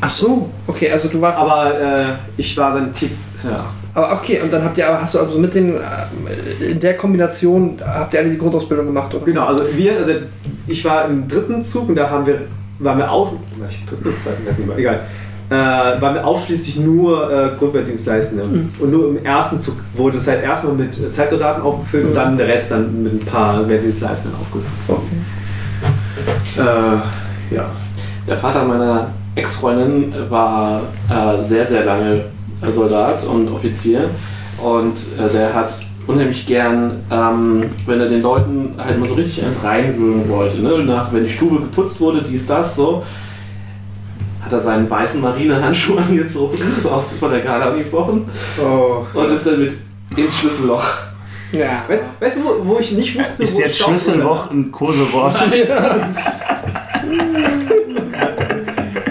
Ach 0.00 0.10
so, 0.10 0.50
okay, 0.66 0.90
also 0.90 1.08
du 1.08 1.20
warst. 1.20 1.38
Aber 1.38 1.80
äh, 1.80 2.04
ich 2.36 2.56
war 2.56 2.74
dann 2.74 2.92
Tipp. 2.92 3.12
Ja. 3.42 3.66
Aber 3.94 4.12
okay, 4.12 4.40
und 4.42 4.52
dann 4.52 4.64
habt 4.64 4.76
ihr 4.76 4.88
aber 4.88 5.00
hast 5.00 5.14
du 5.14 5.20
also 5.20 5.38
mit 5.38 5.54
den 5.54 5.76
äh, 5.76 6.64
in 6.70 6.80
der 6.80 6.96
Kombination 6.96 7.78
habt 7.84 8.12
ihr 8.12 8.20
alle 8.20 8.30
die 8.30 8.38
Grundausbildung 8.38 8.86
gemacht, 8.86 9.14
oder? 9.14 9.24
Genau, 9.24 9.46
also 9.46 9.62
wir, 9.72 9.96
also 9.96 10.12
ich 10.66 10.84
war 10.84 11.04
im 11.04 11.28
dritten 11.28 11.62
Zug 11.62 11.88
und 11.88 11.94
da 11.94 12.10
haben 12.10 12.26
wir, 12.26 12.42
waren 12.80 12.98
wir 12.98 13.10
auch, 13.10 13.32
na, 13.58 13.66
ich 13.70 13.84
dritten 13.86 14.08
oder 14.08 14.18
zweiten, 14.18 14.46
weiß 14.46 14.58
nicht 14.58 14.68
mehr, 14.68 14.78
egal. 14.78 15.00
Äh, 15.50 16.00
waren 16.00 16.14
wir 16.14 16.26
ausschließlich 16.26 16.80
nur 16.80 17.30
äh, 17.30 17.50
Grundwehrdienstleistende. 17.58 18.44
Und 18.78 18.90
nur 18.90 19.10
im 19.10 19.24
ersten 19.24 19.60
Zug 19.60 19.76
wurde 19.94 20.16
es 20.16 20.26
halt 20.26 20.42
erstmal 20.42 20.72
mit 20.72 20.98
äh, 20.98 21.10
Zeitsoldaten 21.10 21.62
aufgefüllt 21.62 22.06
und 22.06 22.14
dann 22.14 22.36
der 22.36 22.48
Rest 22.48 22.70
dann 22.70 23.02
mit 23.02 23.12
ein 23.12 23.26
paar 23.26 23.68
Wehrdienstleistenden 23.68 24.40
aufgefüllt. 24.40 25.00
Äh, 26.56 27.54
ja. 27.54 27.66
Der 28.26 28.36
Vater 28.38 28.64
meiner 28.64 29.10
Ex-Freundin 29.34 30.14
war 30.30 30.80
äh, 31.10 31.42
sehr, 31.42 31.66
sehr 31.66 31.84
lange 31.84 32.24
Soldat 32.72 33.24
und 33.24 33.48
Offizier 33.48 34.10
und 34.62 34.94
äh, 35.18 35.32
der 35.32 35.52
hat 35.54 35.72
unheimlich 36.06 36.46
gern, 36.46 37.00
ähm, 37.10 37.64
wenn 37.86 38.00
er 38.00 38.08
den 38.08 38.22
Leuten 38.22 38.74
halt 38.78 38.98
mal 38.98 39.08
so 39.08 39.14
richtig 39.14 39.44
eins 39.44 39.62
reinwürgen 39.64 40.28
wollte, 40.28 40.60
ne? 40.60 40.78
Nach, 40.84 41.12
wenn 41.12 41.24
die 41.24 41.30
Stube 41.30 41.56
geputzt 41.56 42.00
wurde, 42.00 42.22
dies, 42.22 42.46
das, 42.46 42.76
so, 42.76 43.02
hat 44.44 44.52
er 44.52 44.60
seinen 44.60 44.88
weißen 44.90 45.20
Marinehandschuh 45.22 45.96
angezogen, 46.08 46.58
ist 46.76 46.86
aus 46.86 47.14
von 47.14 47.30
der 47.30 47.40
Garda-Uniform 47.40 48.26
Oh. 48.62 49.04
und 49.14 49.30
ist 49.30 49.46
dann 49.46 49.60
mit 49.60 49.74
ins 50.16 50.38
Schlüsselloch. 50.38 50.84
Ja. 51.52 51.84
Weißt, 51.88 52.20
weißt 52.20 52.36
du, 52.38 52.44
wo, 52.44 52.66
wo 52.74 52.78
ich 52.78 52.92
nicht 52.92 53.18
wusste, 53.18 53.44
Ist 53.44 53.54
wo 53.54 53.60
jetzt 53.60 53.78
Schlüsselwoch 53.78 54.50
ein 54.50 54.70
Kosewort? 54.72 55.36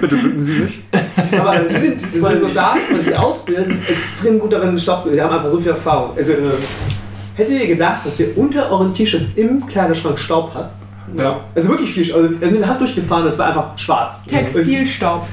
Bitte 0.02 0.16
bücken 0.18 0.44
Sie 0.44 0.56
sich. 0.56 0.82
Aber 1.40 1.60
die 1.60 1.76
sind, 1.76 2.02
diese 2.02 2.40
Soldaten 2.40 2.96
und 3.00 3.08
die 3.08 3.16
Ausbilder 3.16 3.66
sind 3.66 3.90
extrem 3.90 4.40
gut 4.40 4.54
darin, 4.54 4.78
Staub 4.78 5.04
zu 5.04 5.12
Die 5.12 5.22
haben 5.22 5.34
einfach 5.36 5.50
so 5.50 5.60
viel 5.60 5.72
Erfahrung. 5.72 6.12
Also, 6.16 6.34
äh, 6.34 6.38
hättet 7.36 7.60
ihr 7.60 7.68
gedacht, 7.68 8.06
dass 8.06 8.20
ihr 8.20 8.38
unter 8.38 8.70
euren 8.72 8.94
T-Shirts 8.94 9.26
im 9.36 9.66
Kleiderschrank 9.66 10.18
Staub 10.20 10.54
hat? 10.54 10.72
Ja. 11.16 11.40
Also 11.54 11.70
wirklich 11.70 11.92
viel. 11.92 12.14
Also, 12.14 12.28
haben 12.28 12.42
in 12.42 12.60
der 12.60 12.68
Hand 12.68 12.82
durchgefahren, 12.82 13.26
das 13.26 13.38
war 13.38 13.48
einfach 13.48 13.78
schwarz. 13.78 14.24
Textilstaub. 14.26 15.26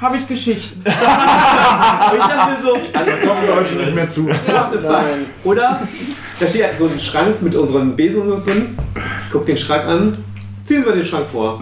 Habe 0.00 0.16
ich 0.16 0.26
Geschichten. 0.26 0.80
Und 0.84 0.86
ich 0.86 2.24
dachte 2.24 2.50
mir 2.50 2.58
so, 2.62 2.74
Alles 2.92 3.20
kommen 3.20 3.42
wir 3.46 3.56
heute 3.56 3.74
nicht 3.74 3.94
mehr 3.94 4.08
zu. 4.08 4.28
fuck? 4.28 5.02
Oder 5.44 5.80
da 6.38 6.46
steht 6.46 6.64
halt 6.64 6.78
so 6.78 6.86
ein 6.86 6.98
Schrank 7.00 7.42
mit 7.42 7.54
unseren 7.54 7.96
Besen 7.96 8.22
und 8.22 8.36
so 8.36 8.44
drin. 8.44 8.76
Guckt 9.32 9.48
den 9.48 9.56
Schrank 9.56 9.84
an. 9.84 10.16
Ziehen 10.66 10.80
Sie 10.82 10.86
mal 10.88 10.96
den 10.96 11.04
Schrank 11.04 11.26
vor. 11.26 11.60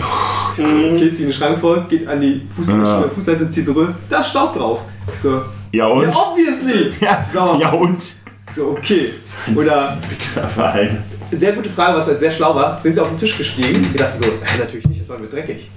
So, 0.57 0.63
okay, 0.65 1.13
zieh 1.13 1.25
den 1.25 1.33
Schrank 1.33 1.59
vor, 1.59 1.85
geht 1.89 2.07
an 2.09 2.21
die 2.21 2.43
Fuß 2.55 2.69
Ja. 2.69 3.05
Fußleiste, 3.15 3.51
zieht 3.51 3.67
zurück. 3.67 3.95
Da 4.09 4.21
ist 4.21 4.31
Staub 4.31 4.55
drauf. 4.55 4.81
Ich 5.13 5.19
so, 5.19 5.43
Ja 5.73 5.87
und? 5.89 6.03
ja, 6.05 6.11
obviously. 6.17 6.93
Ja, 7.01 7.25
So. 7.33 7.59
ja 7.61 7.71
und? 7.71 8.03
Ich 8.03 8.55
so, 8.55 8.71
okay. 8.71 9.15
Oder 9.55 9.97
Wichserverein. 10.11 11.03
sehr 11.33 11.53
gute 11.53 11.69
Frage, 11.69 11.99
was 11.99 12.07
halt 12.07 12.21
sehr 12.21 12.31
schlau 12.31 12.55
war. 12.55 12.81
Sind 12.83 12.95
sie 12.95 13.01
auf 13.01 13.09
den 13.09 13.17
Tisch 13.19 13.37
gestiegen? 13.37 13.87
Wir 13.93 14.01
dachten 14.01 14.19
so, 14.23 14.25
ja, 14.27 14.59
natürlich 14.59 14.87
nicht, 14.87 15.01
das 15.03 15.09
war 15.09 15.19
mir 15.19 15.27
dreckig. 15.29 15.69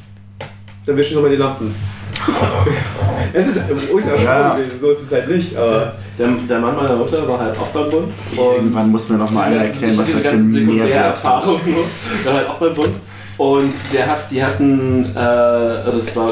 Dann 0.86 0.96
wischen 0.96 1.18
wir 1.18 1.24
mal 1.24 1.30
die 1.32 1.36
Lampen. 1.36 1.76
es 3.34 3.48
ist 3.50 3.60
ultra 3.92 4.18
schlau 4.18 4.24
Ja. 4.32 4.56
gewesen, 4.56 4.80
so 4.80 4.92
ist 4.92 5.02
es 5.02 5.12
halt 5.12 5.28
nicht. 5.30 5.56
Aber 5.58 5.96
Der, 6.18 6.28
der 6.50 6.60
Mann 6.60 6.76
meiner 6.76 6.96
Mutter 6.96 7.28
war 7.28 7.40
halt 7.40 7.58
auch 7.60 7.68
beim 7.68 7.90
Bund. 7.90 8.14
Irgendwann 8.38 8.90
muss 8.92 9.10
mir 9.10 9.18
noch 9.18 9.30
mal 9.32 9.44
einer 9.44 9.66
erklären, 9.66 9.98
was 9.98 10.12
das 10.14 10.22
für 10.24 10.30
ein 10.30 10.48
Mehrwert 10.66 11.24
hat. 11.24 11.44
Der 11.44 12.26
war 12.32 12.34
halt 12.34 12.50
auch 12.50 12.56
beim 12.60 12.74
Bund. 12.74 12.90
Und 13.38 13.74
der 13.94 14.08
hat, 14.08 14.32
die 14.32 14.44
hatten, 14.44 15.16
äh, 15.16 15.20
also 15.20 16.00
das 16.00 16.16
war, 16.16 16.30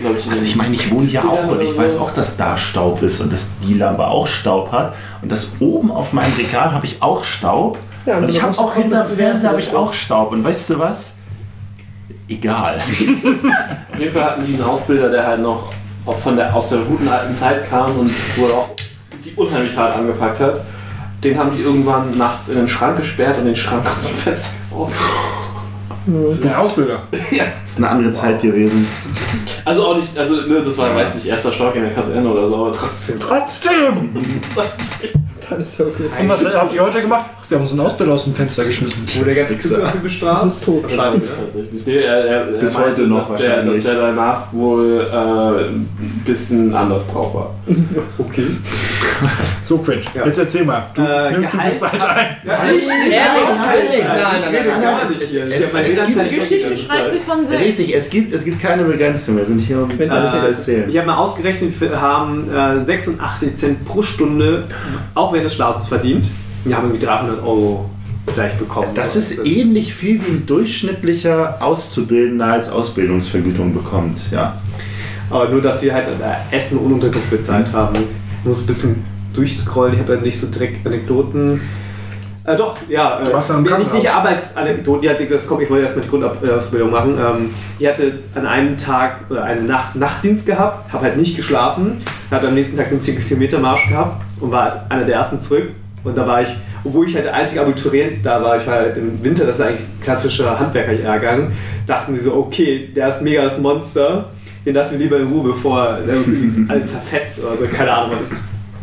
glaube 0.00 0.18
ich, 0.18 0.28
Also 0.28 0.42
ich 0.44 0.56
meine, 0.56 0.74
ich 0.74 0.90
wohne 0.90 1.06
hier 1.06 1.20
70ern 1.20 1.46
auch 1.46 1.52
und 1.52 1.60
ich 1.62 1.76
weiß 1.78 1.98
auch, 1.98 2.12
dass 2.12 2.36
da 2.36 2.58
Staub 2.58 3.00
ist 3.02 3.20
und 3.20 3.32
dass 3.32 3.50
die 3.62 3.74
Lampe 3.74 4.04
auch 4.06 4.26
Staub 4.26 4.72
hat 4.72 4.94
und 5.22 5.30
dass 5.30 5.52
oben 5.60 5.92
auf 5.92 6.12
meinem 6.12 6.32
Regal 6.34 6.72
habe 6.72 6.84
ich 6.86 7.00
auch 7.00 7.22
Staub 7.24 7.78
Ja, 8.06 8.18
und 8.18 8.28
ich 8.28 8.42
habe 8.42 8.58
auch 8.58 8.74
hinter 8.74 9.04
dem 9.04 9.16
Fernseher 9.16 9.50
habe 9.50 9.60
ich 9.60 9.66
Staub- 9.68 9.88
auch 9.88 9.92
Staub 9.92 10.32
und 10.32 10.44
weißt 10.44 10.70
du 10.70 10.78
was? 10.80 11.18
Egal. 12.28 12.78
Auf 12.80 12.98
jeden 13.98 14.12
Fall 14.12 14.22
hatten 14.22 14.44
die 14.44 14.54
einen 14.54 14.62
Ausbilder, 14.64 15.08
der 15.10 15.26
halt 15.26 15.40
noch 15.40 15.72
auch 16.04 16.18
von 16.18 16.36
der, 16.36 16.54
aus 16.54 16.68
der 16.70 16.80
guten 16.80 17.08
alten 17.08 17.34
Zeit 17.34 17.70
kam 17.70 17.98
und 18.00 18.10
wo 18.36 18.46
er 18.46 18.52
auch 18.52 18.68
die 19.24 19.32
unheimlich 19.34 19.74
hart 19.76 19.94
angepackt 19.96 20.40
hat. 20.40 20.60
Den 21.24 21.38
haben 21.38 21.50
die 21.56 21.62
irgendwann 21.62 22.16
nachts 22.18 22.48
in 22.50 22.56
den 22.56 22.68
Schrank 22.68 22.96
gesperrt 22.98 23.38
und 23.38 23.46
den 23.46 23.56
Schrank 23.56 23.82
aus 23.96 24.06
dem 24.06 24.14
Fenster 24.16 24.50
geworfen. 24.68 24.94
Der 26.06 26.58
Ausbilder. 26.60 27.02
ja. 27.30 27.44
Das 27.62 27.70
ist 27.72 27.76
eine 27.78 27.88
andere 27.88 28.12
Zeit 28.12 28.40
gewesen. 28.42 28.86
Also 29.64 29.84
auch 29.86 29.96
nicht, 29.96 30.16
also 30.18 30.36
ne, 30.42 30.62
das 30.62 30.78
war, 30.78 30.94
weiß 30.94 31.14
nicht, 31.16 31.26
erster 31.26 31.52
Stock 31.52 31.74
in 31.74 31.82
der 31.82 31.92
Kaserne 31.92 32.28
oder 32.28 32.48
so, 32.48 32.56
aber 32.56 32.72
trotzdem. 32.72 33.20
Trotzdem! 33.20 34.10
Das 34.42 34.56
war- 34.56 34.64
Dann 35.50 35.60
ist 35.60 35.78
ja 35.78 35.86
okay. 35.86 36.04
Und 36.20 36.28
was 36.28 36.44
habt 36.44 36.72
ihr 36.74 36.82
heute 36.82 37.00
gemacht? 37.02 37.24
Wir 37.48 37.56
haben 37.56 37.62
unseren 37.62 37.80
Ausbilder 37.80 38.12
aus 38.12 38.24
dem 38.24 38.34
Fenster 38.34 38.64
geschmissen. 38.66 39.04
Wurde 39.16 39.32
der 39.34 39.46
ganze 39.46 39.78
dafür 39.80 40.00
bestraft? 40.02 40.54
Wahrscheinlich, 40.66 41.22
ja. 41.22 41.36
Tatsächlich. 41.46 41.86
Nee, 41.86 41.96
er, 41.96 42.24
er, 42.24 42.40
er 42.40 42.44
Bis 42.60 42.74
meinte, 42.74 42.90
heute 42.90 43.02
noch 43.06 43.26
dass 43.30 43.38
der, 43.40 43.48
dass 43.48 43.56
wahrscheinlich. 43.66 43.84
der 43.84 43.94
danach 43.94 44.52
wohl 44.52 45.00
äh, 45.10 45.68
ein 45.70 45.88
bisschen 46.26 46.74
anders 46.74 47.06
drauf 47.06 47.34
war. 47.34 47.54
Okay. 48.18 48.44
So 49.64 49.78
cringe. 49.78 50.02
Ja. 50.14 50.26
Jetzt 50.26 50.38
erzähl 50.38 50.64
mal. 50.64 50.84
Du 50.94 51.02
Äh, 51.02 51.32
nimmst 51.32 51.50
zu 51.50 51.58
viel 51.58 51.74
Zeit 51.74 51.92
ein. 51.94 52.36
Ja, 52.44 52.58
Nein, 52.62 52.74
ich, 52.78 52.86
nein, 52.86 52.98
nein, 53.00 53.10
nein, 53.10 53.18
nein, 53.18 53.58
nein, 53.58 54.22
nein, 54.22 54.36
ich 54.36 54.44
nein, 54.44 54.54
rede 54.54 54.68
gar 54.68 55.08
nicht. 55.08 55.22
hier. 55.22 55.44
Es- 55.44 55.98
es 55.98 56.06
gibt 56.28 56.30
Geschichte 56.40 56.76
schreibt 56.76 57.10
sich 57.10 57.20
von 57.22 57.44
selbst. 57.46 57.64
Richtig, 57.64 57.94
es 57.96 58.10
gibt, 58.10 58.32
es 58.34 58.44
gibt 58.44 58.60
keine 58.60 58.84
Begrenzung. 58.84 59.36
Wir 59.38 59.44
sind 59.46 59.58
hier, 59.60 59.78
um 59.82 59.90
finde 59.90 60.14
alles 60.14 60.38
zu 60.38 60.46
erzählen. 60.48 60.84
Ich 60.88 60.96
habe 60.98 61.06
mal 61.06 61.16
ausgerechnet, 61.16 61.80
wir 61.80 62.00
haben 62.00 62.48
äh, 62.54 62.84
86 62.84 63.54
Cent 63.54 63.84
pro 63.86 64.02
Stunde, 64.02 64.64
auch 65.14 65.32
während 65.32 65.46
des 65.46 65.54
Schlafens 65.54 65.88
verdient. 65.88 66.28
Wir 66.68 66.76
haben 66.76 66.88
irgendwie 66.88 67.06
300 67.06 67.42
Euro 67.42 67.88
vielleicht 68.26 68.58
bekommen. 68.58 68.88
Das 68.94 69.16
ist 69.16 69.46
ähnlich 69.46 69.94
viel 69.94 70.20
wie 70.20 70.30
ein 70.32 70.46
durchschnittlicher 70.46 71.62
Auszubildender 71.62 72.44
als 72.46 72.68
Ausbildungsvergütung 72.68 73.72
bekommt. 73.72 74.18
Ja. 74.30 74.60
Aber 75.30 75.48
nur, 75.48 75.62
dass 75.62 75.82
wir 75.82 75.94
halt 75.94 76.08
äh, 76.08 76.56
Essen 76.56 76.78
und 76.78 76.92
Unterkunft 76.92 77.30
bezahlt 77.30 77.72
haben. 77.72 77.96
Ich 78.40 78.46
muss 78.46 78.62
ein 78.62 78.66
bisschen 78.66 79.04
durchscrollen, 79.34 79.94
ich 79.94 80.00
habe 80.00 80.14
ja 80.14 80.20
nicht 80.20 80.38
so 80.38 80.46
direkt 80.46 80.86
Anekdoten. 80.86 81.60
Äh, 82.44 82.56
doch, 82.56 82.76
ja. 82.88 83.22
Du 83.22 83.32
warst 83.32 83.50
ja 83.50 83.56
im 83.56 83.62
nicht, 83.62 83.70
Krankenhaus. 83.70 84.02
nicht 84.02 84.14
Arbeitsanekdoten, 84.14 85.02
die 85.02 85.10
hatte, 85.10 85.26
das 85.26 85.46
kommt, 85.46 85.62
ich 85.62 85.70
wollte 85.70 85.84
erstmal 85.84 86.04
die 86.04 86.10
Grundausbildung 86.10 86.90
machen. 86.90 87.18
Ähm, 87.18 87.50
ich 87.78 87.86
hatte 87.86 88.18
an 88.34 88.46
einem 88.46 88.76
Tag 88.76 89.20
äh, 89.30 89.38
einen 89.38 89.66
Nacht 89.66 89.96
Nachtdienst 89.96 90.46
gehabt, 90.46 90.92
habe 90.92 91.04
halt 91.04 91.16
nicht 91.16 91.36
geschlafen, 91.36 92.02
habe 92.30 92.48
am 92.48 92.54
nächsten 92.54 92.76
Tag 92.76 92.90
den 92.90 93.00
10 93.00 93.18
Kilometer 93.20 93.58
Marsch 93.58 93.88
gehabt 93.88 94.22
und 94.40 94.50
war 94.50 94.64
als 94.64 94.90
einer 94.90 95.04
der 95.04 95.16
ersten 95.16 95.40
zurück. 95.40 95.70
Und 96.04 96.16
da 96.16 96.26
war 96.26 96.42
ich, 96.42 96.48
obwohl 96.84 97.06
ich 97.06 97.14
halt 97.14 97.26
der 97.26 97.34
einzige 97.34 97.60
Abiturient 97.60 98.24
da 98.24 98.42
war, 98.42 98.56
ich 98.58 98.66
war 98.66 98.74
halt 98.74 98.96
im 98.96 99.22
Winter, 99.22 99.44
das 99.46 99.58
ist 99.58 99.66
eigentlich 99.66 99.80
ein 99.80 100.00
klassischer 100.02 100.58
Handwerkerjahrgang, 100.58 101.52
dachten 101.86 102.14
sie 102.14 102.20
so, 102.20 102.34
okay, 102.34 102.88
der 102.94 103.08
ist 103.08 103.22
mega 103.22 103.42
das 103.42 103.60
Monster, 103.60 104.30
den 104.64 104.74
lassen 104.74 104.92
wir 104.92 104.98
lieber 105.00 105.18
in 105.18 105.28
Ruhe, 105.28 105.48
bevor 105.48 105.84
er 105.84 106.16
uns 106.16 106.28
alle 106.70 106.84
zerfetzt 106.84 107.44
oder 107.44 107.56
so, 107.56 107.66
keine 107.66 107.92
Ahnung 107.92 108.16
was. 108.16 108.30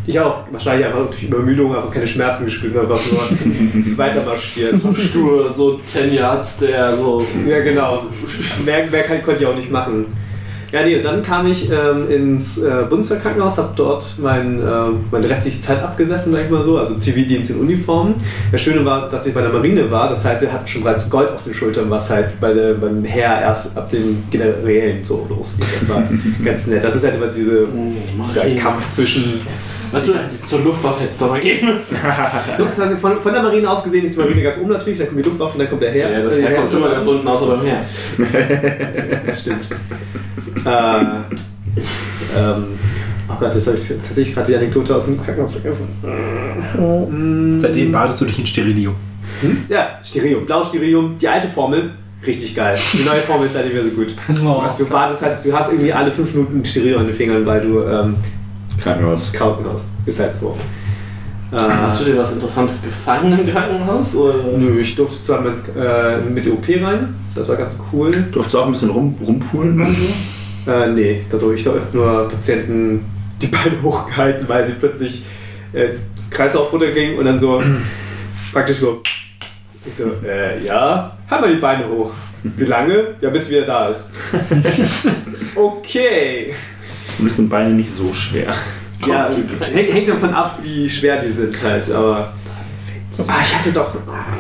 Ich 0.08 0.20
auch, 0.20 0.44
wahrscheinlich 0.52 0.86
einfach 0.86 1.08
durch 1.08 1.24
Übermüdung, 1.24 1.76
einfach 1.76 1.90
keine 1.90 2.06
Schmerzen 2.06 2.46
gespürt, 2.46 2.78
einfach 2.78 3.00
nur 3.12 3.98
weiter 3.98 4.24
marschiert. 4.24 4.76
Stur, 4.98 5.52
so 5.52 5.78
10 5.78 6.14
Yards, 6.14 6.60
der 6.60 6.96
so. 6.96 7.26
Ja, 7.48 7.60
genau. 7.62 8.04
Mehr, 8.66 8.86
mehr 8.92 9.04
kann, 9.04 9.24
konnte 9.24 9.42
ich 9.42 9.50
auch 9.50 9.56
nicht 9.56 9.72
machen. 9.72 10.06
Ja, 10.72 10.84
nee, 10.84 10.98
und 10.98 11.04
dann 11.04 11.24
kam 11.24 11.48
ich 11.48 11.70
ähm, 11.72 12.10
ins 12.10 12.58
äh, 12.58 12.86
Bundeswehrkrankenhaus, 12.90 13.58
habe 13.58 13.74
dort 13.76 14.16
mein, 14.20 14.60
äh, 14.60 14.64
meine 15.12 15.30
restliche 15.30 15.60
Zeit 15.60 15.82
abgesessen, 15.82 16.34
sag 16.34 16.46
ich 16.46 16.50
mal 16.50 16.64
so, 16.64 16.78
also 16.78 16.96
Zivildienst 16.96 17.52
in 17.52 17.60
Uniform. 17.60 18.16
Das 18.52 18.62
Schöne 18.62 18.84
war, 18.84 19.10
dass 19.10 19.26
ich 19.28 19.34
bei 19.34 19.42
der 19.42 19.52
Marine 19.52 19.90
war, 19.90 20.10
das 20.10 20.26
heißt, 20.26 20.42
wir 20.42 20.52
hatten 20.52 20.68
schon 20.68 20.84
bereits 20.84 21.10
Gold 21.10 21.32
auf 21.32 21.44
den 21.44 21.54
Schultern, 21.54 21.90
was 21.90 22.10
halt 22.10 22.40
bei 22.40 22.54
der, 22.54 22.74
beim 22.74 23.04
Heer 23.04 23.42
erst 23.42 23.78
ab 23.78 23.90
den 23.90 24.24
Generälen 24.30 25.04
so 25.04 25.26
losgeht. 25.30 25.68
Das 25.80 25.90
war 25.90 26.04
ganz 26.44 26.68
nett. 26.68 26.84
Das 26.84 26.96
ist 26.96 27.04
halt 27.04 27.16
immer 27.16 27.28
diese, 27.28 27.68
dieser 28.24 28.56
Kampf 28.56 28.90
zwischen 28.90 29.42
Weißt 29.96 30.08
du, 30.10 30.14
zur 30.46 30.60
Luftwaffe 30.62 31.02
hättest 31.04 31.22
du 31.22 31.26
mal 31.28 31.40
gehen 31.40 31.66
müssen. 31.66 31.98
Also 32.58 32.96
von, 32.98 33.22
von 33.22 33.34
der 33.34 33.42
Marine 33.42 33.70
aus 33.70 33.84
gesehen 33.84 34.04
ist 34.06 34.16
die 34.16 34.20
Marine 34.20 34.44
ganz 34.44 34.58
oben 34.58 34.70
natürlich, 34.72 35.00
dann 35.00 35.08
kommt 35.08 35.20
die 35.20 35.30
Luftwaffe 35.30 35.54
und 35.54 35.60
dann 35.60 35.70
kommt 35.70 35.82
der 35.82 35.92
Heer. 35.92 36.12
Ja, 36.12 36.24
das 36.24 36.34
Äh, 36.38 36.42
Heer 36.42 36.50
der 36.50 36.60
kommt 36.60 36.74
immer 36.74 36.90
ganz 36.90 37.08
unten 37.08 37.28
außer 37.28 37.46
beim 37.48 37.62
Heer. 37.62 37.86
Das 39.26 39.42
stimmt. 39.42 39.66
äh, 40.66 41.00
ähm, 42.38 42.64
oh 43.30 43.34
Gott, 43.40 43.54
jetzt 43.54 43.68
habe 43.68 43.78
ich 43.78 43.88
tatsächlich 43.88 44.34
gerade 44.34 44.48
die 44.52 44.58
Anekdote 44.58 44.96
aus 44.96 45.06
dem 45.06 45.22
Krankenhaus 45.24 45.54
vergessen. 45.54 45.88
Mm, 46.78 47.60
Seitdem 47.60 47.92
badest 47.92 48.22
du 48.22 48.26
dich 48.26 48.40
in 48.40 48.46
Sterilium. 48.46 48.96
Ja, 49.70 50.00
Stereo, 50.04 50.42
blau 50.42 50.64
Stereo, 50.64 51.10
die 51.22 51.28
alte 51.28 51.48
Formel, 51.48 51.92
richtig 52.26 52.56
geil. 52.56 52.78
Die 52.94 53.04
neue 53.04 53.22
Formel 53.22 53.46
ist 53.46 53.56
halt 53.56 53.66
nicht 53.66 53.76
mehr 53.76 53.84
so 53.84 53.92
gut. 53.92 54.14
Du 54.78 54.86
badest 54.90 55.22
halt, 55.22 55.38
du 55.44 55.54
hast 55.54 55.72
irgendwie 55.72 55.94
alle 55.94 56.12
fünf 56.12 56.34
Minuten 56.34 56.64
Stereo 56.66 57.00
an 57.00 57.08
den 57.08 57.16
Fingern, 57.16 57.46
weil 57.46 57.62
du 57.62 57.82
ähm, 57.84 58.16
Krankenhaus. 58.82 59.34
Krauten 59.34 59.66
hast. 59.72 59.90
Ist 60.06 60.20
halt 60.20 60.36
so. 60.36 60.56
Äh, 61.52 61.58
Hast 61.58 62.02
du 62.02 62.06
dir 62.06 62.18
was 62.18 62.34
Interessantes 62.34 62.82
gefangen 62.84 63.40
im 63.40 63.52
Krankenhaus? 63.52 64.16
Oder? 64.16 64.44
Nö, 64.58 64.80
ich 64.80 64.96
durfte 64.96 65.22
zwar 65.22 65.42
mit, 65.42 65.56
äh, 65.78 66.18
mit 66.30 66.46
der 66.46 66.54
OP 66.54 66.68
rein, 66.68 67.16
das 67.34 67.50
war 67.50 67.56
ganz 67.56 67.80
cool. 67.92 68.12
Durftest 68.32 68.54
du 68.54 68.60
auch 68.60 68.66
ein 68.66 68.72
bisschen 68.72 68.90
rum, 68.90 69.16
rumpulen? 69.26 69.80
oder 69.80 69.92
so? 69.92 70.72
Äh, 70.72 70.92
nee, 70.92 71.22
dadurch 71.30 71.62
ich 71.66 71.94
nur 71.94 72.28
Patienten 72.28 73.06
die 73.42 73.48
Beine 73.48 73.82
hochgehalten, 73.82 74.50
weil 74.50 74.66
sie 74.66 74.74
plötzlich 74.74 75.24
äh, 75.74 75.90
Kreislauf 76.30 76.72
runterging 76.74 77.18
und 77.18 77.26
dann 77.26 77.38
so 77.38 77.62
praktisch 78.52 78.78
so. 78.78 79.02
Ich 79.86 79.94
so, 79.96 80.12
äh, 80.28 80.64
ja, 80.66 81.16
halt 81.30 81.42
mal 81.42 81.54
die 81.54 81.62
Beine 81.62 81.88
hoch. 81.88 82.12
Wie 82.44 82.66
lange? 82.66 83.16
Ja, 83.22 83.30
bis 83.30 83.50
wieder 83.50 83.64
da 83.64 83.90
ist. 83.90 84.12
okay. 85.56 86.54
Und 87.20 87.28
das 87.28 87.38
sind 87.38 87.50
Beine 87.50 87.74
nicht 87.74 87.90
so 87.90 88.14
schwer. 88.14 88.54
Ja, 89.08 89.30
hängt, 89.60 89.94
hängt 89.94 90.08
davon 90.08 90.34
ab, 90.34 90.60
wie 90.62 90.90
schwer 90.90 91.22
die 91.22 91.32
sind 91.32 91.62
halt, 91.62 91.92
aber. 91.92 92.34
Ah, 93.28 93.42
ich 93.42 93.56
hatte 93.56 93.72
doch. 93.72 93.96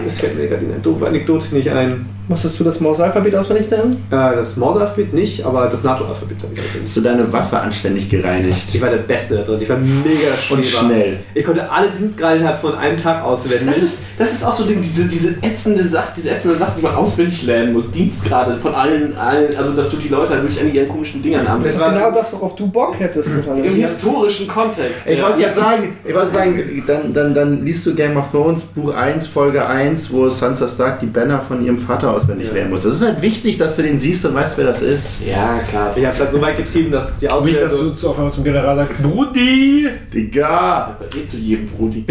Es 0.05 0.19
fällt 0.19 0.37
mir 0.37 0.47
gerade 0.47 0.65
eine 0.65 0.79
doofe 0.79 1.07
Anekdote 1.07 1.55
nicht 1.55 1.69
ein. 1.69 2.05
Musstest 2.27 2.59
du 2.59 2.63
das 2.63 2.79
Morse-Alphabet 2.79 3.35
auswendig 3.35 3.69
lernen? 3.69 4.03
Äh, 4.09 4.35
das 4.35 4.57
Mordalphabet 4.57 5.13
nicht, 5.13 5.45
aber 5.45 5.67
das 5.67 5.83
NATO-Alphabet 5.83 6.37
habe 6.41 6.53
ich 6.55 6.59
auswendig. 6.59 6.83
Hast 6.85 6.97
du 6.97 7.01
deine 7.01 7.31
Waffe 7.31 7.59
anständig 7.59 8.09
gereinigt? 8.09 8.73
Ich 8.73 8.81
war 8.81 8.89
der 8.89 8.97
Beste 8.97 9.35
da 9.35 9.43
drin. 9.43 9.59
Ich 9.61 9.69
war 9.69 9.77
mega 9.77 10.29
Und 10.49 10.65
schnell. 10.65 11.19
Ich 11.35 11.45
konnte 11.45 11.69
alle 11.69 11.91
Dienstgrade 11.91 12.37
innerhalb 12.37 12.59
von 12.59 12.73
einem 12.75 12.97
Tag 12.97 13.23
auswählen. 13.23 13.67
Das 13.67 13.77
ist, 13.77 13.99
das 14.17 14.33
ist 14.33 14.43
auch 14.43 14.53
so 14.53 14.63
Ding, 14.63 14.81
diese, 14.81 15.07
diese 15.07 15.35
ätzende 15.43 15.85
Sache, 15.85 16.13
diese 16.17 16.31
ätzende 16.31 16.57
Sache, 16.57 16.71
die 16.77 16.81
man 16.81 16.95
auswendig 16.95 17.43
lernen 17.43 17.73
muss. 17.73 17.91
Dienstgrade 17.91 18.57
von 18.57 18.73
allen, 18.73 19.15
allen, 19.15 19.55
also 19.55 19.73
dass 19.75 19.91
du 19.91 19.97
die 19.97 20.07
Leute 20.07 20.31
halt 20.33 20.41
wirklich 20.41 20.61
an 20.61 20.73
ihren 20.73 20.89
komischen 20.89 21.21
Dingern 21.21 21.47
haben. 21.47 21.63
Das 21.63 21.73
ist 21.73 21.79
war- 21.79 21.93
genau 21.93 22.09
das, 22.09 22.33
worauf 22.33 22.55
du 22.55 22.65
Bock 22.65 22.99
hättest. 22.99 23.29
Im 23.45 23.63
historischen 23.75 24.47
Kontext. 24.47 25.05
Ich 25.05 25.19
ja. 25.19 25.25
wollte 25.25 25.41
jetzt 25.41 25.57
sagen, 25.57 25.95
ich 26.03 26.15
wollte 26.15 26.31
sagen 26.31 26.83
dann, 26.87 27.13
dann, 27.13 27.33
dann 27.35 27.65
liest 27.65 27.85
du 27.85 27.93
Game 27.93 28.17
of 28.17 28.31
Thrones 28.31 28.63
Buch 28.63 28.95
1, 28.95 29.27
Folge 29.27 29.63
1, 29.63 30.11
wo 30.11 30.27
Sansa 30.27 30.67
Stark 30.67 30.99
die 31.01 31.05
Banner 31.05 31.39
von 31.39 31.63
ihrem 31.63 31.77
Vater 31.77 32.14
auswendig 32.15 32.51
lernen 32.51 32.71
muss. 32.71 32.81
Das 32.81 32.93
ist 32.95 33.01
halt 33.03 33.21
wichtig, 33.21 33.57
dass 33.57 33.75
du 33.75 33.83
den 33.83 33.99
siehst 33.99 34.25
und 34.25 34.33
weißt, 34.33 34.57
wer 34.57 34.65
das 34.65 34.81
ist. 34.81 35.25
Ja, 35.25 35.59
klar. 35.69 35.91
Ich 35.95 36.03
habe 36.03 36.13
es 36.13 36.19
halt 36.19 36.31
so 36.31 36.41
weit 36.41 36.57
getrieben, 36.57 36.91
dass 36.91 37.17
die 37.17 37.25
Nicht, 37.25 37.33
Ausbildung 37.33 37.61
dass 37.63 37.77
du 37.77 37.83
so, 37.85 37.89
zu- 37.93 38.09
auf 38.09 38.17
einmal 38.17 38.31
zum 38.31 38.43
General 38.43 38.75
sagst, 38.75 39.01
Brudi! 39.03 39.87
Digga! 40.13 40.95
Das 40.99 41.17
eh 41.19 41.25
zu 41.25 41.37
jedem 41.37 41.67
Brudi. 41.69 42.05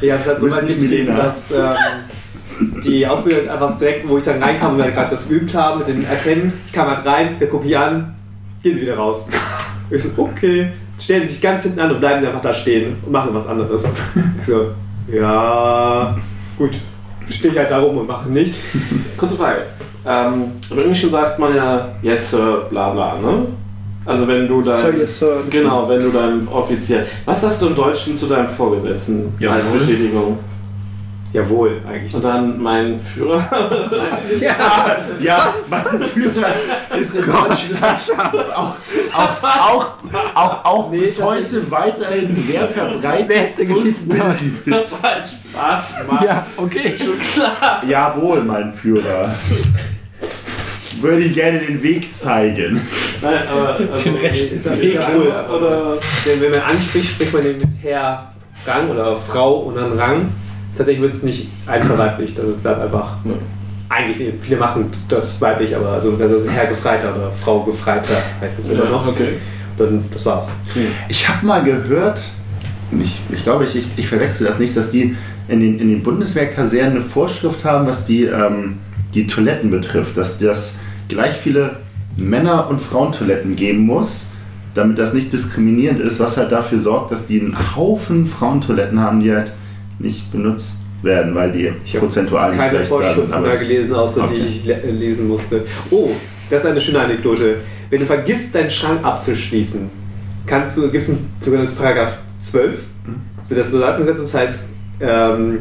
ich 0.00 0.12
hab's 0.12 0.26
halt 0.26 0.40
so 0.40 0.50
weit 0.50 0.64
nicht 0.64 0.78
getrieben, 0.80 1.04
Milena. 1.06 1.16
dass 1.22 1.50
ähm, 1.52 2.80
die 2.84 3.06
Ausbildung 3.06 3.48
einfach 3.48 3.78
direkt, 3.78 4.08
wo 4.08 4.18
ich 4.18 4.24
dann 4.24 4.42
reinkam 4.42 4.72
und 4.72 4.78
wir 4.84 4.90
gerade 4.90 5.10
das 5.10 5.28
geübt 5.28 5.54
haben, 5.54 5.78
mit 5.78 5.88
dem 5.88 6.04
Erkennen, 6.04 6.52
ich 6.66 6.72
kam 6.72 6.88
halt 6.88 7.06
rein, 7.06 7.36
der 7.38 7.48
guckt 7.48 7.64
mich 7.64 7.76
an, 7.76 8.14
gehen 8.62 8.74
Sie 8.74 8.82
wieder 8.82 8.96
raus. 8.96 9.30
Ich 9.90 10.02
so, 10.02 10.10
okay. 10.16 10.68
Stellen 10.98 11.26
sich 11.26 11.40
ganz 11.40 11.64
hinten 11.64 11.80
an 11.80 11.90
und 11.90 11.98
bleiben 12.00 12.20
sie 12.20 12.26
einfach 12.28 12.42
da 12.42 12.52
stehen 12.52 12.94
und 13.04 13.10
machen 13.10 13.30
was 13.32 13.48
anderes. 13.48 13.90
Ich 14.38 14.46
so, 14.46 14.68
ja, 15.12 16.16
gut. 16.56 16.70
Stehe 17.30 17.52
ich 17.52 17.58
halt 17.58 17.70
da 17.70 17.80
rum 17.80 17.98
und 17.98 18.06
mache 18.06 18.28
nichts. 18.28 18.60
Kurze 19.16 19.36
Frage. 19.36 19.62
Ähm, 20.06 20.44
Im 20.70 20.78
Englischen 20.78 21.10
sagt 21.10 21.38
man 21.38 21.54
ja 21.54 21.88
Yes, 22.02 22.30
Sir, 22.30 22.66
bla 22.70 22.90
bla, 22.90 23.14
ne? 23.22 23.46
Also 24.04 24.26
wenn 24.26 24.48
du 24.48 24.62
da. 24.62 24.78
Sir, 24.78 24.96
yes, 24.96 25.18
sir. 25.18 25.36
Genau, 25.48 25.88
wenn 25.88 26.00
du 26.00 26.10
dann 26.10 26.48
offiziell. 26.48 27.06
Was 27.24 27.42
hast 27.44 27.62
du 27.62 27.68
im 27.68 27.76
Deutschen 27.76 28.14
zu 28.14 28.26
deinem 28.26 28.48
Vorgesetzten 28.48 29.32
als 29.34 29.40
Jawohl. 29.40 29.78
Bestätigung? 29.78 30.38
Jawohl, 31.32 31.80
eigentlich. 31.88 32.14
Und 32.14 32.24
dann 32.24 32.62
mein 32.62 32.98
Führer. 32.98 33.42
Ja, 34.40 34.98
Ja, 35.20 35.54
mein 35.70 35.98
Führer 35.98 36.48
ist 37.00 37.16
in 37.16 37.24
Deutschland 37.24 38.34
auch, 38.54 38.74
auch, 39.14 39.42
auch, 39.42 39.86
auch, 40.34 40.64
auch 40.64 40.90
Nee, 40.90 41.00
bis 41.00 41.22
heute 41.22 41.70
weiterhin 41.70 42.34
sehr 42.36 42.66
verbreitet. 42.68 43.28
Beste 43.28 43.66
Geschichtsneues. 43.66 44.40
Das 44.66 45.02
hat 45.02 45.22
Spaß 45.52 45.98
gemacht. 45.98 46.24
Ja, 46.24 46.46
okay. 46.56 46.94
Schon 46.98 47.18
klar. 47.18 47.82
Jawohl, 47.86 48.42
mein 48.42 48.72
Führer. 48.72 49.34
Würde 51.00 51.22
ich 51.22 51.34
gerne 51.34 51.58
den 51.58 51.82
Weg 51.82 52.12
zeigen. 52.14 52.80
Nein, 53.22 53.48
aber. 53.48 53.76
Also, 53.76 54.04
Den 54.04 54.16
rechten 54.16 54.56
Ist 54.56 54.80
Weg 54.80 55.00
cool. 55.14 55.32
Oder. 55.50 55.98
Denn 56.26 56.40
wenn 56.40 56.50
man 56.50 56.60
anspricht, 56.60 57.08
spricht 57.08 57.32
man 57.32 57.42
den 57.42 57.58
mit 57.58 57.68
Herr 57.82 58.32
Rang 58.66 58.90
oder 58.90 59.16
Frau 59.18 59.60
und 59.60 59.76
dann 59.76 59.98
Rang. 59.98 60.32
Tatsächlich 60.76 61.02
wird 61.02 61.12
es 61.12 61.22
nicht 61.22 61.48
einverweiblich, 61.66 62.34
das 62.34 62.56
bleibt 62.56 62.80
einfach. 62.80 63.16
Ja. 63.24 63.32
Eigentlich, 63.88 64.32
viele 64.40 64.56
machen 64.56 64.86
das 65.08 65.40
weiblich, 65.40 65.76
aber 65.76 65.90
also 65.90 66.10
ist 66.10 66.50
Herr 66.50 66.66
Gefreiter 66.66 67.14
oder 67.14 67.30
Frau 67.30 67.62
Gefreiter 67.62 68.14
heißt 68.40 68.58
es 68.58 68.70
immer 68.70 68.86
noch. 68.86 69.06
okay. 69.06 69.34
Dann, 69.76 70.04
das 70.12 70.24
war's. 70.24 70.52
Ich 71.08 71.28
habe 71.28 71.44
mal 71.44 71.62
gehört, 71.62 72.22
ich, 73.00 73.20
ich 73.30 73.42
glaube, 73.42 73.64
ich, 73.64 73.76
ich, 73.76 73.84
ich 73.96 74.08
verwechsel 74.08 74.46
das 74.46 74.58
nicht, 74.58 74.76
dass 74.76 74.90
die 74.90 75.16
in 75.48 75.60
den, 75.60 75.78
in 75.78 75.88
den 75.88 76.02
Bundeswehrkasernen 76.02 76.98
eine 76.98 77.04
Vorschrift 77.04 77.64
haben, 77.64 77.86
was 77.86 78.06
die, 78.06 78.24
ähm, 78.24 78.78
die 79.14 79.26
Toiletten 79.26 79.70
betrifft, 79.70 80.16
dass 80.16 80.38
das 80.38 80.78
gleich 81.08 81.34
viele 81.36 81.76
Männer- 82.16 82.68
und 82.68 82.80
Frauentoiletten 82.80 83.56
geben 83.56 83.80
muss, 83.86 84.28
damit 84.74 84.98
das 84.98 85.12
nicht 85.12 85.32
diskriminierend 85.32 86.00
ist, 86.00 86.20
was 86.20 86.36
halt 86.36 86.52
dafür 86.52 86.80
sorgt, 86.80 87.12
dass 87.12 87.26
die 87.26 87.40
einen 87.40 87.76
Haufen 87.76 88.26
Frauentoiletten 88.26 89.00
haben, 89.00 89.20
die 89.20 89.32
halt 89.32 89.52
nicht 89.98 90.30
benutzt 90.32 90.78
werden, 91.02 91.34
weil 91.34 91.50
die 91.52 91.72
Ich 91.84 91.94
habe 91.96 92.06
prozentual 92.06 92.52
nicht 92.54 92.70
sind. 92.70 92.86
Vorschriften 92.86 93.30
mehr 93.42 93.50
es 93.50 93.60
ist- 93.62 93.68
gelesen, 93.68 93.94
außer 93.94 94.26
die 94.28 94.34
Okay. 94.34 94.46
ich 94.48 94.64
le 94.64 94.80
lesen 94.92 95.28
musste. 95.28 95.64
Oh, 95.90 96.10
das 96.50 96.62
ist 96.64 96.70
eine 96.70 96.80
schöne 96.80 97.00
Anekdote. 97.00 97.56
Wenn 97.90 98.00
du 98.00 98.06
vergisst, 98.06 98.54
deinen 98.54 98.70
Schrank 98.70 99.04
abzuschließen, 99.04 99.90
kannst 100.46 100.76
du, 100.76 100.82
gibt 100.90 101.02
es 101.02 101.08
ein 101.10 101.28
sogenanntes 101.40 101.74
Paragraph 101.74 102.18
12, 102.40 102.82
so 103.42 103.54
das 103.54 103.70
Soldatengesetz, 103.70 104.20
das 104.22 104.34
heißt 104.34 104.60
ähm, 105.00 105.60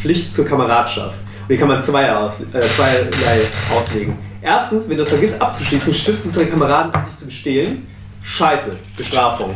Pflicht 0.00 0.32
zur 0.32 0.44
Kameradschaft. 0.44 1.16
Und 1.42 1.48
die 1.48 1.56
kann 1.56 1.68
man 1.68 1.80
zwei 1.80 2.12
aus, 2.14 2.40
äh, 2.52 2.60
zweierlei 2.60 3.40
auslegen. 3.74 4.14
Erstens, 4.42 4.88
wenn 4.88 4.96
du 4.96 5.02
es 5.02 5.08
vergisst 5.08 5.40
abzuschließen, 5.40 5.94
stiftest 5.94 6.34
du 6.36 6.40
deine 6.40 6.50
Kameraden 6.52 6.92
ab, 6.94 7.04
dich 7.08 7.16
zu 7.16 7.24
bestehlen. 7.24 7.86
Scheiße, 8.22 8.76
Bestrafung. 8.96 9.54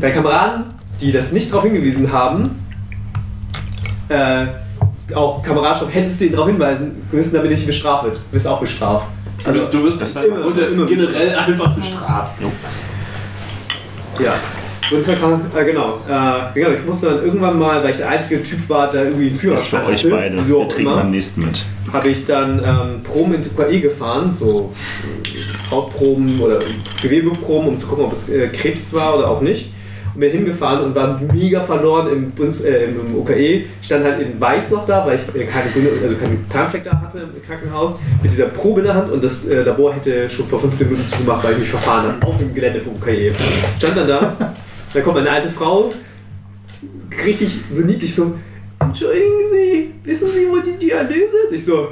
Deine 0.00 0.12
Kameraden, 0.14 0.64
die 1.00 1.10
das 1.12 1.32
nicht 1.32 1.50
darauf 1.50 1.64
hingewiesen 1.64 2.12
haben, 2.12 2.50
äh, 4.10 4.46
auch 5.14 5.42
Kameradschaft, 5.42 5.92
hättest 5.94 6.20
du 6.20 6.26
ihn 6.26 6.32
darauf 6.32 6.48
hinweisen 6.48 7.02
müssen, 7.10 7.34
damit 7.34 7.50
nicht 7.50 7.66
bestraft 7.66 8.04
wird. 8.04 8.16
Du 8.16 8.36
wirst 8.36 8.46
auch 8.46 8.60
bestraft. 8.60 9.06
Du 9.44 9.52
bist, 9.52 9.72
du 9.72 9.82
bist 9.82 10.00
das 10.02 10.16
ist 10.16 10.24
immer- 10.24 10.68
immer 10.68 10.86
generell 10.86 11.34
einfach 11.34 11.74
bestraft. 11.74 12.34
Ja. 14.22 14.34
Und 14.92 15.02
zwar 15.04 15.14
kam, 15.14 15.40
äh, 15.56 15.64
genau, 15.64 15.98
äh, 16.08 16.52
genau, 16.52 16.70
ich 16.70 16.84
musste 16.84 17.06
dann 17.10 17.24
irgendwann 17.24 17.58
mal, 17.58 17.82
weil 17.82 17.90
ich 17.92 17.98
der 17.98 18.08
einzige 18.08 18.42
Typ 18.42 18.68
war, 18.68 18.90
der 18.90 19.04
irgendwie 19.04 19.28
einen 19.28 19.30
Das 19.30 19.36
ist 19.36 19.40
Führerschein 19.68 19.80
für 19.80 19.86
euch 19.92 20.00
hatte, 20.04 20.10
beide. 20.10 20.36
wieso 20.38 20.58
Wir 20.60 20.68
trinken 20.68 20.82
immer, 20.90 20.96
beim 20.96 21.10
nächsten 21.12 21.44
mit. 21.46 21.64
habe 21.92 22.08
ich 22.08 22.24
dann 22.24 22.58
ähm, 22.64 23.02
Proben 23.04 23.34
ins 23.34 23.52
UKE 23.52 23.80
gefahren, 23.80 24.34
so 24.36 24.72
äh, 25.24 25.70
Hautproben 25.70 26.40
oder 26.40 26.58
Gewebeproben, 27.00 27.68
um 27.68 27.78
zu 27.78 27.86
gucken, 27.86 28.04
ob 28.06 28.12
es 28.12 28.28
äh, 28.30 28.48
Krebs 28.48 28.92
war 28.92 29.16
oder 29.16 29.28
auch 29.30 29.40
nicht. 29.40 29.70
Und 30.14 30.20
bin 30.20 30.30
hingefahren 30.30 30.84
und 30.84 30.94
war 30.94 31.20
mega 31.32 31.60
verloren 31.60 32.12
im, 32.12 32.30
Bundes, 32.32 32.64
äh, 32.64 32.86
im 32.86 33.14
UKE. 33.14 33.64
Stand 33.82 34.04
halt 34.04 34.20
in 34.20 34.40
Weiß 34.40 34.70
noch 34.72 34.84
da, 34.84 35.06
weil 35.06 35.16
ich 35.16 35.34
äh, 35.34 35.44
keine 35.44 35.70
Gründe, 35.70 35.90
also 36.02 36.16
keinen 36.16 36.48
Tarnfleck 36.48 36.84
da 36.84 37.00
hatte 37.00 37.20
im 37.20 37.42
Krankenhaus, 37.42 37.98
mit 38.22 38.32
dieser 38.32 38.46
Probe 38.46 38.80
in 38.80 38.86
der 38.86 38.94
Hand 38.94 39.10
und 39.10 39.22
das 39.22 39.46
äh, 39.46 39.62
Labor 39.62 39.94
hätte 39.94 40.28
schon 40.28 40.46
vor 40.46 40.60
15 40.60 40.88
Minuten 40.88 41.08
zugemacht, 41.08 41.44
weil 41.44 41.52
ich 41.52 41.60
mich 41.60 41.70
verfahren 41.70 42.08
habe, 42.08 42.26
auf 42.26 42.38
dem 42.38 42.54
Gelände 42.54 42.80
vom 42.80 42.94
UKE. 42.94 43.32
Stand 43.78 43.96
dann 43.96 44.08
da, 44.08 44.36
da 44.94 45.00
kommt 45.00 45.18
eine 45.18 45.30
alte 45.30 45.48
Frau, 45.48 45.90
richtig 47.24 47.60
so 47.70 47.82
niedlich 47.82 48.14
so, 48.14 48.34
entschuldigen 48.80 49.26
Sie, 49.52 49.94
wissen 50.04 50.28
Sie, 50.32 50.46
wo 50.50 50.58
die 50.58 50.78
Dialyse 50.78 51.36
ist? 51.44 51.52
Ich 51.52 51.64
so, 51.64 51.88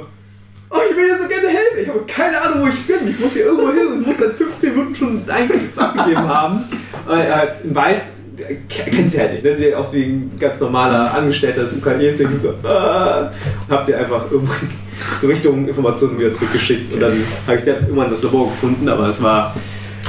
oh, 0.69 0.77
ich 0.89 0.95
will 0.97 1.07
dir 1.09 1.17
so 1.17 1.27
gerne 1.27 1.47
helfen. 1.47 1.79
Ich 1.83 1.87
habe 1.89 1.99
keine 2.07 2.41
Ahnung, 2.41 2.63
wo 2.63 2.67
ich 2.67 2.85
bin. 2.87 3.07
Ich 3.09 3.19
muss 3.19 3.33
hier 3.33 3.45
irgendwo 3.45 3.69
hin 3.71 3.87
und 3.93 4.07
muss 4.07 4.17
seit 4.17 4.33
15 4.33 4.71
Minuten 4.75 4.95
schon 4.95 5.21
eigentlich 5.27 5.63
das 5.63 5.77
abgegeben 5.83 6.27
haben. 6.27 6.63
Äh, 7.09 7.21
äh, 7.21 7.47
in 7.63 7.75
Weiß 7.75 7.97
äh, 8.37 8.55
ke- 8.67 8.89
kennt 8.91 9.11
sie 9.11 9.19
halt 9.19 9.33
nicht. 9.33 9.43
Ne? 9.43 9.55
Sie 9.55 9.63
sieht 9.65 9.73
aus 9.73 9.91
wie 9.93 10.03
ein 10.03 10.31
ganz 10.39 10.59
normaler 10.59 11.13
Angestellter 11.13 11.61
des 11.61 11.73
UKEs. 11.73 12.17
So, 12.17 12.23
äh, 12.23 12.27
und 12.27 13.69
hab 13.69 13.85
sie 13.85 13.95
einfach 13.95 14.29
irgendwann 14.31 14.69
so 15.19 15.27
Richtung 15.27 15.67
Informationen 15.67 16.19
wieder 16.19 16.31
zurückgeschickt. 16.33 16.93
Und 16.93 16.99
dann 16.99 17.13
habe 17.47 17.57
ich 17.57 17.63
selbst 17.63 17.83
irgendwann 17.87 18.09
das 18.09 18.21
Labor 18.23 18.49
gefunden, 18.49 18.87
aber 18.89 19.07
es 19.09 19.21
war 19.21 19.55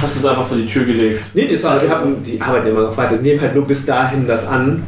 Hast 0.01 0.15
es 0.15 0.25
einfach 0.25 0.47
vor 0.47 0.57
die 0.57 0.65
Tür 0.65 0.83
gelegt. 0.83 1.25
Nee, 1.35 1.47
das 1.51 1.63
war, 1.63 1.77
die, 1.77 1.87
haben, 1.87 2.23
die 2.23 2.41
arbeiten 2.41 2.67
immer 2.67 2.81
noch 2.81 2.97
weiter. 2.97 3.17
Die 3.17 3.29
nehmen 3.29 3.41
halt 3.41 3.53
nur 3.53 3.67
bis 3.67 3.85
dahin 3.85 4.25
das 4.25 4.47
an. 4.47 4.81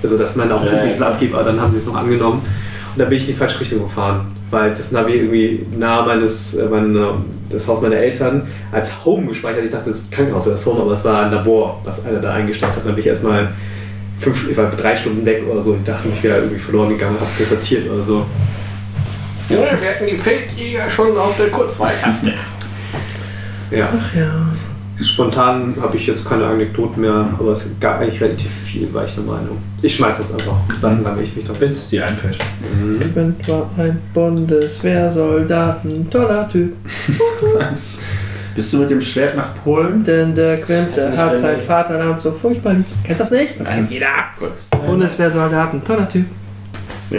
Also, 0.00 0.16
dass 0.16 0.36
man 0.36 0.52
auch 0.52 0.64
Ja, 0.64 0.70
wirklich 0.72 0.92
ja. 0.92 0.98
das 0.98 1.08
abgibt, 1.08 1.34
aber 1.34 1.42
dann 1.42 1.60
haben 1.60 1.72
sie 1.72 1.78
es 1.78 1.86
noch 1.86 1.96
angenommen. 1.96 2.38
Und 2.94 2.98
dann 2.98 3.08
bin 3.08 3.18
ich 3.18 3.26
in 3.26 3.32
die 3.34 3.38
falsche 3.38 3.58
Richtung 3.60 3.82
gefahren. 3.82 4.26
Weil 4.50 4.74
das 4.74 4.92
Navi 4.92 5.14
irgendwie 5.14 5.66
nahe 5.76 6.06
meines, 6.06 6.54
äh, 6.54 6.66
meiner, 6.66 7.16
das 7.50 7.68
Haus 7.68 7.82
meiner 7.82 7.96
Eltern 7.96 8.46
als 8.72 9.04
Home 9.04 9.26
gespeichert. 9.26 9.64
Ich 9.64 9.70
dachte, 9.70 9.90
das 9.90 10.10
Krankenhaus 10.10 10.46
wäre 10.46 10.56
das 10.56 10.64
Home, 10.66 10.80
aber 10.80 10.92
es 10.92 11.04
war 11.04 11.26
ein 11.26 11.32
Labor, 11.32 11.80
was 11.84 12.04
einer 12.04 12.20
da 12.20 12.32
eingestellt 12.32 12.72
hat. 12.74 12.84
Dann 12.84 12.94
bin 12.94 13.00
ich 13.00 13.08
erstmal 13.08 13.48
fünf, 14.18 14.50
ich 14.50 14.56
war 14.56 14.70
drei 14.70 14.96
Stunden 14.96 15.24
weg 15.26 15.44
oder 15.50 15.60
so. 15.60 15.76
Ich 15.76 15.84
dachte, 15.84 16.08
ich 16.08 16.22
wäre 16.22 16.38
irgendwie 16.38 16.58
verloren 16.58 16.90
gegangen, 16.90 17.16
habe 17.20 17.30
desertiert 17.38 17.90
oder 17.90 18.02
so. 18.02 18.26
Ja, 19.48 19.58
wir 19.80 19.88
hatten 19.88 20.06
die 20.06 20.16
Feldjäger 20.16 20.90
schon 20.90 21.16
auf 21.16 21.36
der 21.36 21.48
Kurzwahltaste. 21.48 22.34
Ja. 23.70 23.88
Ach 23.98 24.14
ja. 24.14 24.46
Spontan 25.00 25.76
habe 25.80 25.96
ich 25.96 26.06
jetzt 26.08 26.24
keine 26.24 26.44
Anekdoten 26.46 27.00
mehr, 27.00 27.28
aber 27.38 27.52
es 27.52 27.70
gab 27.78 28.00
eigentlich 28.00 28.20
relativ 28.20 28.50
viel, 28.50 28.92
war 28.92 29.04
ich 29.04 29.14
der 29.14 29.24
Meinung. 29.24 29.58
Ich 29.80 29.94
schmeiß 29.94 30.18
das 30.18 30.32
einfach, 30.32 30.56
dann 30.80 31.04
lange 31.04 31.22
ich 31.22 31.36
mich 31.36 31.44
drauf. 31.44 31.60
Wenn 31.60 31.70
es 31.70 31.88
dir 31.88 32.04
einfällt. 32.04 32.38
Quint 33.12 33.48
war 33.48 33.70
ein 33.78 33.98
Bundeswehrsoldat, 34.12 35.84
ein 35.84 36.10
toller 36.10 36.48
Typ. 36.48 36.74
Was? 37.58 38.00
Bist 38.56 38.72
du 38.72 38.78
mit 38.78 38.90
dem 38.90 39.00
Schwert 39.00 39.36
nach 39.36 39.54
Polen? 39.62 40.02
Denn 40.02 40.34
der 40.34 40.56
Quint, 40.58 40.96
der 40.96 41.16
hat 41.16 41.38
sein. 41.38 41.60
Vaterland 41.60 42.20
so 42.20 42.32
furchtbar 42.32 42.74
lieb. 42.74 42.86
Kennst 43.04 43.20
du 43.20 43.24
das 43.24 43.30
nicht? 43.30 43.60
Das 43.60 43.68
kennt 43.68 43.90
jeder. 43.90 44.08
Bundeswehrsoldat, 44.84 45.74
ein 45.74 45.84
toller 45.84 46.08
Typ. 46.08 46.26
Nee. 47.10 47.18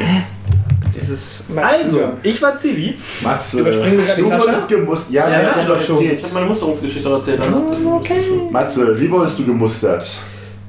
Dieses 1.10 1.44
Also, 1.56 2.02
ich 2.22 2.42
war 2.42 2.56
Zivi. 2.56 2.96
Matze. 3.22 3.62
Überspringen 3.62 3.98
wir 3.98 4.06
gerade 4.06 4.22
du 4.22 4.28
Sascha? 4.28 4.44
wurdest 4.46 4.68
gemusst. 4.68 5.12
Ja, 5.12 5.28
Ja, 5.28 5.32
ja, 5.32 5.42
ja, 5.42 5.58
ja, 5.58 5.68
doch 5.68 5.82
schon. 5.82 5.96
erzählt. 5.96 6.20
Ich 6.20 6.24
habe 6.26 6.34
meine 6.36 6.46
Musterungsgeschichte 6.46 7.10
erzählt. 7.10 7.40
Dann 7.40 8.52
Matze, 8.52 9.00
wie 9.00 9.10
wurdest 9.10 9.40
du 9.40 9.46
gemustert? 9.46 10.08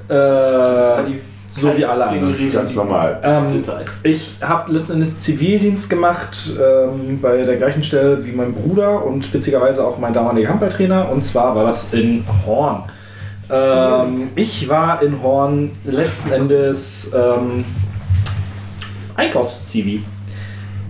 Äh, 0.07 0.13
so 1.51 1.77
wie 1.77 1.85
alle 1.85 2.07
anderen. 2.07 2.51
Ganz 2.51 2.75
normal. 2.75 3.19
Ähm, 3.23 3.61
ich 4.03 4.37
habe 4.41 4.71
letzten 4.71 4.93
Endes 4.93 5.19
Zivildienst 5.19 5.89
gemacht 5.89 6.53
ähm, 6.59 7.19
bei 7.21 7.43
der 7.43 7.57
gleichen 7.57 7.83
Stelle 7.83 8.25
wie 8.25 8.31
mein 8.31 8.53
Bruder 8.53 9.05
und 9.05 9.31
witzigerweise 9.33 9.85
auch 9.85 9.99
mein 9.99 10.13
damaliger 10.13 10.49
Handballtrainer. 10.49 11.09
Und 11.09 11.23
zwar 11.23 11.55
war 11.55 11.65
das 11.65 11.93
in 11.93 12.23
Horn. 12.45 12.83
Ähm, 13.49 14.29
ich 14.35 14.67
war 14.69 15.01
in 15.03 15.21
Horn 15.21 15.71
letzten 15.85 16.31
Endes 16.31 17.11
ähm, 17.13 17.65
Einkaufszivi. 19.15 20.03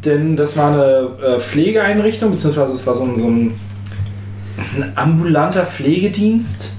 Denn 0.05 0.35
das 0.35 0.57
war 0.57 0.71
eine 0.71 1.09
äh, 1.23 1.39
Pflegeeinrichtung, 1.39 2.31
beziehungsweise 2.31 2.73
es 2.73 2.87
war 2.87 2.93
so 2.93 3.03
ein, 3.03 3.17
so 3.17 3.27
ein, 3.27 3.53
ein 4.75 4.91
ambulanter 4.95 5.65
Pflegedienst. 5.65 6.73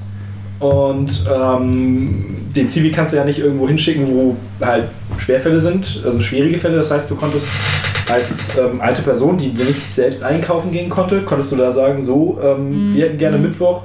Und 0.59 1.25
ähm, 1.33 2.37
den 2.55 2.69
Zivi 2.69 2.93
kannst 2.93 3.13
du 3.13 3.17
ja 3.17 3.25
nicht 3.25 3.41
irgendwo 3.41 3.67
hinschicken, 3.67 4.07
wo 4.09 4.37
halt 4.61 4.85
Schwerfälle 5.19 5.61
sind, 5.61 6.03
also 6.05 6.21
schwierige 6.21 6.59
Fälle. 6.59 6.77
Das 6.77 6.91
heißt, 6.91 7.11
du 7.11 7.17
konntest 7.17 7.51
als 8.11 8.59
ähm, 8.59 8.81
alte 8.81 9.03
Person, 9.03 9.39
die 9.39 9.49
nicht 9.49 9.81
selbst 9.81 10.23
einkaufen 10.23 10.71
gehen 10.71 10.89
konnte, 10.89 11.23
konntest 11.23 11.53
du 11.53 11.57
da 11.57 11.73
sagen, 11.73 12.01
so, 12.01 12.39
ähm, 12.43 12.95
wir 12.95 13.07
hätten 13.07 13.19
gerne 13.19 13.39
Mittwoch 13.39 13.83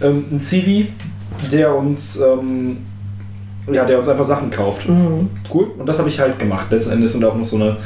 ähm, 0.00 0.24
einen 0.30 0.40
Zivi, 0.40 0.88
der 1.50 1.74
uns, 1.74 2.20
ähm, 2.20 2.78
ja, 3.72 3.84
der 3.84 3.98
uns 3.98 4.08
einfach 4.08 4.24
Sachen 4.24 4.50
kauft. 4.50 4.88
Cool. 5.52 5.66
Und 5.78 5.88
das 5.88 5.98
habe 5.98 6.08
ich 6.08 6.20
halt 6.20 6.38
gemacht. 6.38 6.66
Letzten 6.70 6.94
Endes 6.94 7.12
sind 7.12 7.24
auch 7.24 7.36
noch 7.36 7.44
so 7.44 7.56
eine 7.56 7.76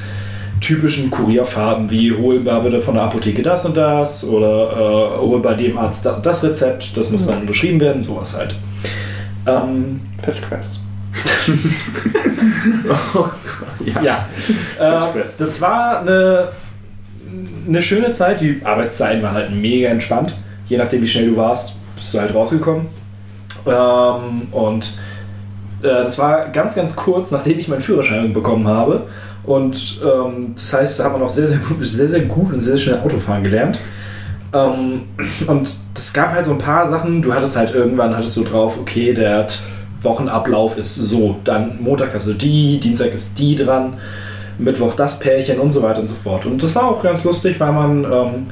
typischen 0.61 1.11
Kurierfahrten 1.11 1.91
wie 1.91 2.13
hol 2.13 2.41
mal 2.41 2.61
bitte 2.61 2.81
von 2.81 2.95
der 2.95 3.05
Apotheke 3.05 3.43
das 3.43 3.67
und 3.67 3.77
das 3.77 4.27
oder 4.27 4.73
äh, 4.73 5.21
hol 5.21 5.41
bei 5.41 5.55
dem 5.55 5.79
Arzt 5.79 6.07
das 6.07 6.19
und 6.19 6.27
das 6.27 6.43
Rezept, 6.43 6.97
das 6.97 7.11
muss 7.11 7.27
dann 7.27 7.43
unterschrieben 7.43 7.81
werden, 7.81 8.03
sowas 8.03 8.37
halt. 8.37 8.57
Ähm, 9.47 10.01
Fetchquest. 10.23 10.81
ja, 14.03 14.27
äh, 14.79 15.23
das 15.39 15.61
war 15.61 16.01
eine, 16.01 16.49
eine 17.67 17.83
schöne 17.83 18.13
Zeit. 18.13 18.41
Die 18.41 18.61
Arbeitszeiten 18.65 19.23
waren 19.23 19.35
halt 19.35 19.53
mega 19.53 19.89
entspannt. 19.89 20.35
Je 20.67 20.77
nachdem, 20.77 21.03
wie 21.03 21.07
schnell 21.07 21.31
du 21.31 21.37
warst, 21.37 21.77
bist 21.95 22.13
du 22.13 22.21
halt 22.21 22.35
rausgekommen. 22.35 22.87
Ähm, 23.67 24.49
und 24.51 24.99
äh, 25.81 26.03
das 26.03 26.19
war 26.19 26.49
ganz, 26.49 26.75
ganz 26.75 26.97
kurz, 26.97 27.31
nachdem 27.31 27.59
ich 27.59 27.69
meinen 27.69 27.83
Führerschein 27.83 28.33
bekommen 28.33 28.67
habe. 28.67 29.07
Und 29.47 30.01
ähm, 30.03 30.53
das 30.55 30.73
heißt, 30.75 31.01
da 31.01 31.05
hat 31.05 31.13
man 31.13 31.23
auch 31.23 31.31
sehr, 31.31 31.47
sehr 31.47 31.59
gut, 31.59 31.85
sehr, 31.85 32.09
sehr 32.09 32.23
gut 32.23 32.53
und 32.53 32.61
sehr 32.61 32.77
schnell 32.77 32.99
Autofahren 32.99 33.45
gelernt. 33.45 33.79
Ähm, 34.53 35.03
und 35.47 35.73
es 35.95 36.13
gab 36.13 36.33
halt 36.33 36.45
so 36.45 36.53
ein 36.53 36.59
paar 36.59 36.87
Sachen, 36.87 37.23
du 37.23 37.33
hattest 37.33 37.57
halt 37.57 37.75
irgendwann, 37.75 38.17
hattest 38.17 38.37
du 38.37 38.45
drauf, 38.45 38.79
okay, 38.81 39.15
der 39.15 39.47
Wochenablauf 40.03 40.79
ist 40.79 40.97
so, 40.97 41.37
dann 41.45 41.81
Montag 41.81 42.15
hast 42.15 42.27
du 42.27 42.33
die, 42.33 42.79
Dienstag 42.81 43.15
ist 43.15 43.39
die 43.39 43.57
dran, 43.57 43.95
Mittwoch 44.59 44.95
das 44.95 45.19
Pärchen 45.19 45.61
und 45.61 45.71
so 45.71 45.83
weiter 45.83 46.01
und 46.01 46.07
so 46.07 46.15
fort. 46.15 46.47
Und 46.47 46.63
das 46.63 46.75
war 46.75 46.85
auch 46.85 47.03
ganz 47.03 47.25
lustig, 47.25 47.61
weil 47.61 47.73
man, 47.73 48.05
ähm, 48.05 48.47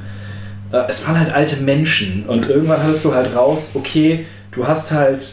äh, 0.73 0.83
es 0.89 1.07
waren 1.07 1.19
halt 1.19 1.35
alte 1.35 1.57
Menschen 1.63 2.25
und 2.27 2.49
irgendwann 2.49 2.83
hattest 2.83 3.05
du 3.05 3.15
halt 3.15 3.35
raus, 3.35 3.73
okay, 3.75 4.27
du 4.53 4.67
hast 4.67 4.93
halt, 4.93 5.33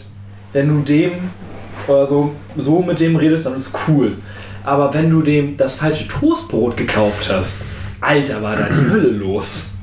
wenn 0.53 0.69
du 0.69 0.81
dem 0.81 1.11
oder 1.87 2.07
so, 2.07 2.31
so 2.57 2.81
mit 2.81 2.99
dem 2.99 3.15
redest, 3.15 3.45
dann 3.45 3.55
ist 3.55 3.77
cool. 3.87 4.13
Aber 4.63 4.93
wenn 4.93 5.09
du 5.09 5.21
dem 5.21 5.57
das 5.57 5.75
falsche 5.75 6.07
Toastbrot 6.07 6.77
gekauft 6.77 7.31
hast, 7.31 7.65
Alter, 7.99 8.41
war 8.41 8.55
da 8.55 8.67
die 8.69 8.89
Hölle 8.89 9.09
los. 9.09 9.75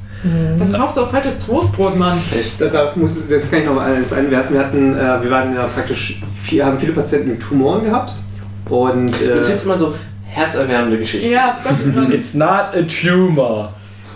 Was 0.57 0.73
kaufst 0.73 0.97
du 0.97 1.03
auf 1.03 1.11
falsches 1.13 1.39
Toastbrot, 1.47 1.97
Mann? 1.97 2.19
Da, 2.59 2.67
da 2.67 2.93
muss, 2.97 3.17
das 3.31 3.49
kann 3.51 3.61
ich 3.61 3.67
noch 3.67 3.75
mal 3.77 3.93
eins 3.95 4.13
einwerfen. 4.13 4.55
Wir, 4.57 4.65
hatten, 4.65 4.95
äh, 4.97 5.23
wir 5.23 5.31
waren 5.31 5.55
ja 5.55 5.65
praktisch, 5.67 6.21
viel, 6.43 6.65
haben 6.65 6.79
viele 6.79 6.93
Patienten 6.93 7.31
mit 7.31 7.41
Tumoren 7.41 7.85
gehabt. 7.85 8.13
Und 8.69 9.11
äh, 9.23 9.35
Das 9.37 9.45
ist 9.45 9.51
jetzt 9.51 9.67
mal 9.67 9.79
so 9.79 9.95
herzerwärmende 10.25 10.99
Geschichte. 10.99 11.29
Ja, 11.29 11.57
Willen. 11.85 12.13
It's 12.13 12.35
not 12.35 12.75
a 12.75 12.83
tumor. 12.83 13.73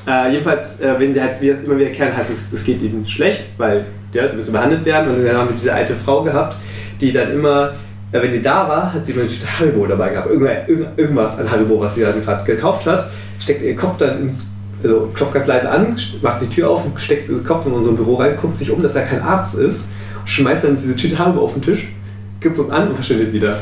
äh, 0.08 0.32
jedenfalls, 0.32 0.80
äh, 0.80 0.94
wenn 0.98 1.12
sie 1.12 1.20
halt 1.22 1.40
wieder, 1.40 1.62
immer 1.64 1.78
wieder 1.78 1.90
kehren, 1.90 2.16
heißt 2.16 2.30
es, 2.30 2.52
es 2.52 2.64
geht 2.64 2.82
ihnen 2.82 3.06
schlecht, 3.06 3.50
weil 3.58 3.84
ja, 4.12 4.28
sie 4.28 4.36
müssen 4.36 4.52
behandelt 4.52 4.84
werden. 4.84 5.14
Und 5.14 5.24
dann 5.24 5.36
haben 5.36 5.48
wir 5.48 5.54
diese 5.54 5.72
alte 5.72 5.94
Frau 5.94 6.22
gehabt, 6.24 6.56
die 7.00 7.12
dann 7.12 7.30
immer 7.32 7.74
äh, 8.12 8.22
wenn 8.22 8.32
sie 8.32 8.42
da 8.42 8.68
war, 8.68 8.92
hat 8.92 9.04
sie 9.06 9.14
eine 9.14 9.26
Tüte 9.26 9.46
Haribo 9.58 9.86
dabei 9.86 10.10
gehabt. 10.10 10.30
Irgendwas 10.30 11.38
an 11.38 11.50
Haribo, 11.50 11.80
was 11.80 11.94
sie 11.94 12.02
dann 12.02 12.22
gerade 12.24 12.44
gekauft 12.44 12.86
hat. 12.86 13.10
Steckt 13.40 13.62
ihr 13.62 13.74
Kopf 13.74 13.96
dann 13.98 14.22
ins, 14.22 14.50
also 14.84 15.10
klopft 15.14 15.34
ganz 15.34 15.46
leise 15.46 15.70
an, 15.70 15.96
macht 16.22 16.40
die 16.42 16.48
Tür 16.48 16.70
auf 16.70 16.84
und 16.84 17.00
steckt 17.00 17.28
den 17.28 17.44
Kopf 17.44 17.66
in 17.66 17.72
unser 17.72 17.92
Büro 17.92 18.14
rein, 18.14 18.36
guckt 18.40 18.54
sich 18.56 18.70
um, 18.70 18.82
dass 18.82 18.94
er 18.94 19.02
kein 19.02 19.22
Arzt 19.22 19.56
ist, 19.56 19.90
schmeißt 20.26 20.64
dann 20.64 20.76
diese 20.76 20.94
Tüte 20.96 21.18
Haribo 21.18 21.40
auf 21.40 21.54
den 21.54 21.62
Tisch, 21.62 21.88
gibt 22.40 22.58
uns 22.58 22.70
an 22.70 22.88
und 22.88 22.94
verschwindet 22.96 23.32
wieder. 23.32 23.56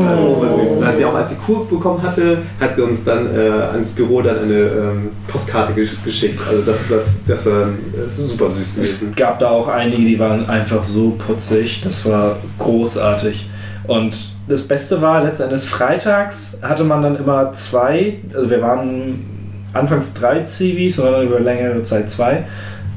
Das 0.00 0.20
ist 0.20 0.34
super 0.34 0.54
süß. 0.54 0.70
Und 0.78 0.86
hat 0.86 0.96
sie 0.96 1.04
auch, 1.04 1.14
als 1.14 1.30
sie 1.30 1.36
Kur 1.36 1.68
bekommen 1.68 2.02
hatte, 2.02 2.38
hat 2.60 2.74
sie 2.76 2.82
uns 2.82 3.04
dann 3.04 3.26
äh, 3.36 3.40
ans 3.72 3.92
Büro 3.92 4.22
dann 4.22 4.38
eine 4.44 4.54
ähm, 4.54 5.08
Postkarte 5.28 5.72
gesch 5.72 5.96
geschickt. 6.04 6.38
Also 6.48 6.62
das 6.62 6.80
ist, 6.80 6.90
das, 6.90 7.10
das, 7.26 7.46
ähm, 7.46 7.78
das 7.96 8.18
ist 8.18 8.28
super 8.30 8.48
süß 8.50 8.60
Es 8.78 9.00
gewesen. 9.00 9.14
gab 9.16 9.38
da 9.40 9.50
auch 9.50 9.68
einige, 9.68 10.02
die 10.04 10.18
waren 10.18 10.48
einfach 10.48 10.84
so 10.84 11.10
putzig. 11.10 11.82
Das 11.82 12.06
war 12.06 12.36
großartig. 12.58 13.48
Und 13.90 14.16
das 14.46 14.68
Beste 14.68 15.02
war, 15.02 15.24
letztendlich 15.24 15.62
freitags 15.62 16.60
hatte 16.62 16.84
man 16.84 17.02
dann 17.02 17.16
immer 17.16 17.52
zwei, 17.54 18.18
also 18.32 18.48
wir 18.48 18.62
waren 18.62 19.24
anfangs 19.72 20.14
drei 20.14 20.44
Zivis 20.44 21.00
und 21.00 21.10
dann 21.10 21.26
über 21.26 21.40
längere 21.40 21.82
Zeit 21.82 22.08
zwei. 22.08 22.44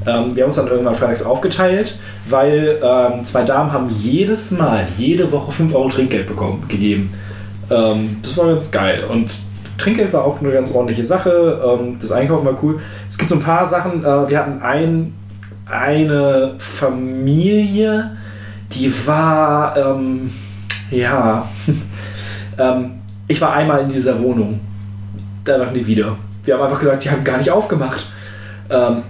Ähm, 0.06 0.36
wir 0.36 0.44
haben 0.44 0.50
uns 0.50 0.54
dann 0.54 0.68
irgendwann 0.68 0.94
freitags 0.94 1.24
aufgeteilt, 1.24 1.96
weil 2.28 2.78
ähm, 2.80 3.24
zwei 3.24 3.42
Damen 3.42 3.72
haben 3.72 3.90
jedes 3.90 4.52
Mal, 4.52 4.86
jede 4.96 5.32
Woche 5.32 5.50
5 5.50 5.74
Euro 5.74 5.88
Trinkgeld 5.88 6.28
bekommen, 6.28 6.64
gegeben. 6.68 7.12
Ähm, 7.72 8.18
das 8.22 8.38
war 8.38 8.46
ganz 8.46 8.70
geil. 8.70 9.02
Und 9.10 9.34
Trinkgeld 9.78 10.12
war 10.12 10.24
auch 10.24 10.40
eine 10.40 10.52
ganz 10.52 10.72
ordentliche 10.72 11.04
Sache. 11.04 11.60
Ähm, 11.76 11.96
das 12.00 12.12
Einkaufen 12.12 12.46
war 12.46 12.56
cool. 12.62 12.78
Es 13.08 13.18
gibt 13.18 13.30
so 13.30 13.34
ein 13.34 13.42
paar 13.42 13.66
Sachen. 13.66 14.04
Äh, 14.04 14.28
wir 14.28 14.38
hatten 14.38 14.62
ein, 14.62 15.12
eine 15.68 16.54
Familie, 16.58 18.12
die 18.70 18.92
war, 19.08 19.76
ähm, 19.76 20.30
ja, 20.90 21.48
ähm, 22.58 22.92
ich 23.26 23.40
war 23.40 23.52
einmal 23.54 23.82
in 23.82 23.88
dieser 23.88 24.20
Wohnung, 24.20 24.60
danach 25.44 25.72
nie 25.72 25.86
wieder. 25.86 26.16
Wir 26.44 26.54
haben 26.54 26.64
einfach 26.64 26.80
gesagt, 26.80 27.04
die 27.04 27.10
haben 27.10 27.24
gar 27.24 27.38
nicht 27.38 27.50
aufgemacht. 27.50 28.06
Ähm, 28.70 29.02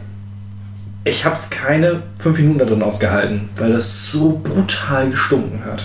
ich 1.04 1.24
habe 1.24 1.34
es 1.34 1.50
keine 1.50 2.02
fünf 2.18 2.38
Minuten 2.38 2.58
da 2.60 2.64
drin 2.64 2.82
ausgehalten, 2.82 3.48
weil 3.56 3.72
das 3.72 4.10
so 4.10 4.40
brutal 4.42 5.10
gestunken 5.10 5.62
hat. 5.64 5.84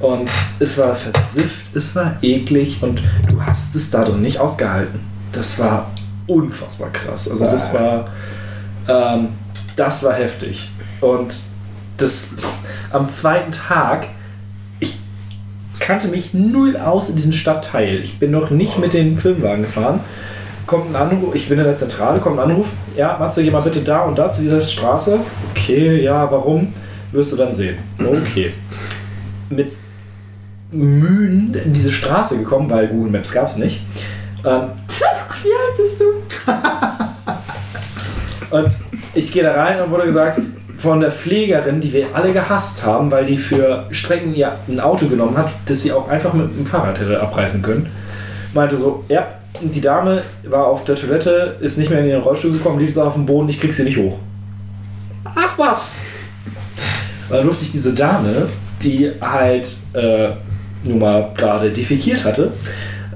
Und 0.00 0.30
es 0.58 0.78
war 0.78 0.94
versifft, 0.94 1.74
es 1.74 1.94
war 1.94 2.18
eklig 2.22 2.82
und 2.82 3.02
du 3.28 3.44
hast 3.44 3.74
es 3.76 3.90
da 3.90 4.04
drin 4.04 4.22
nicht 4.22 4.38
ausgehalten. 4.38 5.00
Das 5.32 5.58
war 5.58 5.90
unfassbar 6.26 6.90
krass. 6.90 7.30
Also 7.30 7.44
das 7.44 7.74
war, 7.74 8.08
ähm, 8.88 9.28
das 9.76 10.02
war 10.02 10.14
heftig. 10.14 10.70
Und 11.00 11.34
das 11.96 12.36
am 12.90 13.08
zweiten 13.08 13.52
Tag, 13.52 14.08
kannte 15.80 16.08
mich 16.08 16.34
null 16.34 16.76
aus 16.76 17.10
in 17.10 17.16
diesem 17.16 17.32
Stadtteil. 17.32 18.00
Ich 18.00 18.18
bin 18.18 18.30
noch 18.30 18.50
nicht 18.50 18.78
mit 18.78 18.94
dem 18.94 19.18
Filmwagen 19.18 19.62
gefahren. 19.62 20.00
Kommt 20.66 20.90
ein 20.90 20.96
Anruf, 20.96 21.34
ich 21.34 21.48
bin 21.48 21.58
in 21.58 21.64
der 21.64 21.74
Zentrale, 21.76 22.20
kommt 22.20 22.38
ein 22.38 22.50
Anruf, 22.50 22.72
ja, 22.94 23.16
Matze, 23.18 23.42
geh 23.42 23.50
mal 23.50 23.62
bitte 23.62 23.80
da 23.80 24.02
und 24.02 24.18
da 24.18 24.30
zu 24.30 24.42
dieser 24.42 24.60
Straße. 24.60 25.18
Okay, 25.50 26.02
ja, 26.02 26.30
warum? 26.30 26.72
Wirst 27.12 27.32
du 27.32 27.36
dann 27.36 27.54
sehen. 27.54 27.78
Okay. 27.98 28.52
Mit 29.48 29.72
Mühen 30.70 31.54
in 31.54 31.72
diese 31.72 31.90
Straße 31.90 32.38
gekommen, 32.38 32.68
weil 32.68 32.88
Google 32.88 33.12
Maps 33.12 33.32
gab 33.32 33.48
es 33.48 33.56
nicht. 33.56 33.80
Ähm, 34.44 34.64
Wie 35.42 35.50
alt 35.50 35.76
bist 35.78 36.00
du? 36.00 36.04
Und 38.50 38.68
ich 39.14 39.32
gehe 39.32 39.42
da 39.42 39.54
rein 39.54 39.80
und 39.80 39.90
wurde 39.90 40.04
gesagt, 40.04 40.40
von 40.78 41.00
der 41.00 41.10
Pflegerin, 41.10 41.80
die 41.80 41.92
wir 41.92 42.06
alle 42.14 42.32
gehasst 42.32 42.86
haben, 42.86 43.10
weil 43.10 43.26
die 43.26 43.36
für 43.36 43.84
Strecken 43.90 44.34
ja 44.34 44.52
ein 44.68 44.78
Auto 44.78 45.06
genommen 45.06 45.36
hat, 45.36 45.50
das 45.66 45.82
sie 45.82 45.92
auch 45.92 46.08
einfach 46.08 46.32
mit 46.32 46.56
dem 46.56 46.64
Fahrrad 46.64 47.00
hätte 47.00 47.20
abreißen 47.20 47.60
können, 47.62 47.86
meinte 48.54 48.78
so, 48.78 49.04
ja, 49.08 49.26
die 49.60 49.80
Dame 49.80 50.22
war 50.44 50.66
auf 50.66 50.84
der 50.84 50.94
Toilette, 50.94 51.56
ist 51.60 51.78
nicht 51.78 51.90
mehr 51.90 51.98
in 52.00 52.06
ihren 52.06 52.22
Rollstuhl 52.22 52.52
gekommen, 52.52 52.78
liegt 52.78 52.94
so 52.94 53.02
auf 53.02 53.14
dem 53.14 53.26
Boden, 53.26 53.48
ich 53.48 53.60
krieg 53.60 53.74
sie 53.74 53.82
nicht 53.82 53.98
hoch. 53.98 54.18
Ach 55.24 55.58
was! 55.58 55.96
Und 57.28 57.36
dann 57.36 57.44
durfte 57.44 57.64
ich 57.64 57.72
diese 57.72 57.92
Dame, 57.92 58.48
die 58.80 59.10
halt 59.20 59.68
äh, 59.94 60.28
nun 60.84 61.00
mal 61.00 61.32
gerade 61.36 61.72
defekiert 61.72 62.24
hatte, 62.24 62.52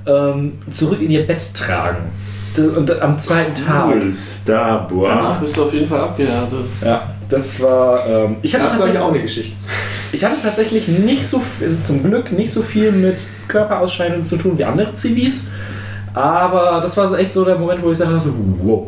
ähm, 0.04 0.58
zurück 0.68 1.00
in 1.00 1.12
ihr 1.12 1.24
Bett 1.24 1.54
tragen. 1.54 2.10
Und 2.56 3.00
am 3.00 3.18
zweiten 3.18 3.54
Tag. 3.54 3.86
Cool, 3.86 4.12
Starboy. 4.12 5.08
Danach 5.08 5.40
bist 5.40 5.56
du 5.56 5.64
auf 5.64 5.72
jeden 5.72 5.88
Fall 5.88 6.00
abgehärtet. 6.00 6.58
Ja, 6.84 7.14
das 7.32 7.60
war. 7.62 8.06
Ähm, 8.06 8.36
ich, 8.42 8.54
hatte 8.54 8.64
Das 8.64 8.72
war 8.72 8.78
tatsächlich, 8.78 9.00
ja 9.00 9.06
auch 9.06 9.12
eine 9.12 9.22
Geschichte. 9.22 9.56
ich 10.12 10.24
hatte 10.24 10.36
tatsächlich 10.40 10.88
nicht 10.88 11.26
so, 11.26 11.42
also 11.60 11.82
zum 11.82 12.02
Glück 12.02 12.32
nicht 12.32 12.52
so 12.52 12.62
viel 12.62 12.92
mit 12.92 13.16
Körperausscheidungen 13.48 14.26
zu 14.26 14.36
tun 14.36 14.58
wie 14.58 14.64
andere 14.64 14.92
Zivis. 14.92 15.50
Aber 16.14 16.80
das 16.82 16.96
war 16.96 17.08
so 17.08 17.16
echt 17.16 17.32
so 17.32 17.44
der 17.44 17.58
Moment, 17.58 17.82
wo 17.82 17.90
ich 17.90 17.98
sagte, 17.98 18.20
so, 18.20 18.34
wow. 18.62 18.86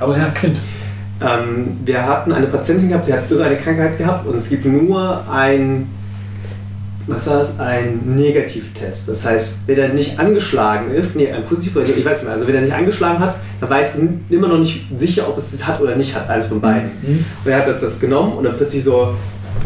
Aber 0.00 0.16
ja, 0.16 0.28
Quint. 0.30 0.58
Ähm, 1.20 1.78
wir 1.84 2.04
hatten 2.04 2.32
eine 2.32 2.46
Patientin 2.48 2.88
gehabt, 2.88 3.04
sie 3.04 3.12
hat 3.12 3.30
irgendeine 3.30 3.56
Krankheit 3.56 3.96
gehabt 3.96 4.26
und 4.26 4.34
es 4.34 4.48
gibt 4.48 4.64
nur 4.64 5.22
ein, 5.30 5.88
was 7.06 7.26
war 7.26 7.38
das, 7.38 7.58
ein 7.60 8.00
Negativtest. 8.16 9.08
Das 9.08 9.24
heißt, 9.24 9.66
wenn 9.66 9.78
er 9.78 9.88
nicht 9.88 10.18
angeschlagen 10.18 10.90
ist, 10.92 11.16
nee, 11.16 11.30
ein 11.30 11.44
positiv 11.44 11.76
oder 11.76 11.86
ich 11.86 12.04
weiß 12.04 12.18
nicht 12.18 12.24
mehr, 12.24 12.32
also 12.32 12.46
wenn 12.46 12.54
er 12.54 12.62
nicht 12.62 12.72
angeschlagen 12.74 13.18
hat, 13.18 13.36
dann 13.60 13.70
weißt 13.70 13.98
du 13.98 14.34
immer 14.34 14.48
noch 14.48 14.58
nicht 14.58 14.86
sicher, 14.96 15.28
ob 15.28 15.36
es 15.38 15.52
es 15.52 15.66
hat 15.66 15.80
oder 15.80 15.96
nicht 15.96 16.14
hat, 16.14 16.28
eines 16.28 16.46
von 16.46 16.60
beiden. 16.60 16.90
Und 17.44 17.50
er 17.50 17.58
hat 17.58 17.68
das, 17.68 17.80
das 17.80 18.00
genommen 18.00 18.32
und 18.34 18.44
dann 18.44 18.56
plötzlich 18.56 18.82
so 18.82 19.14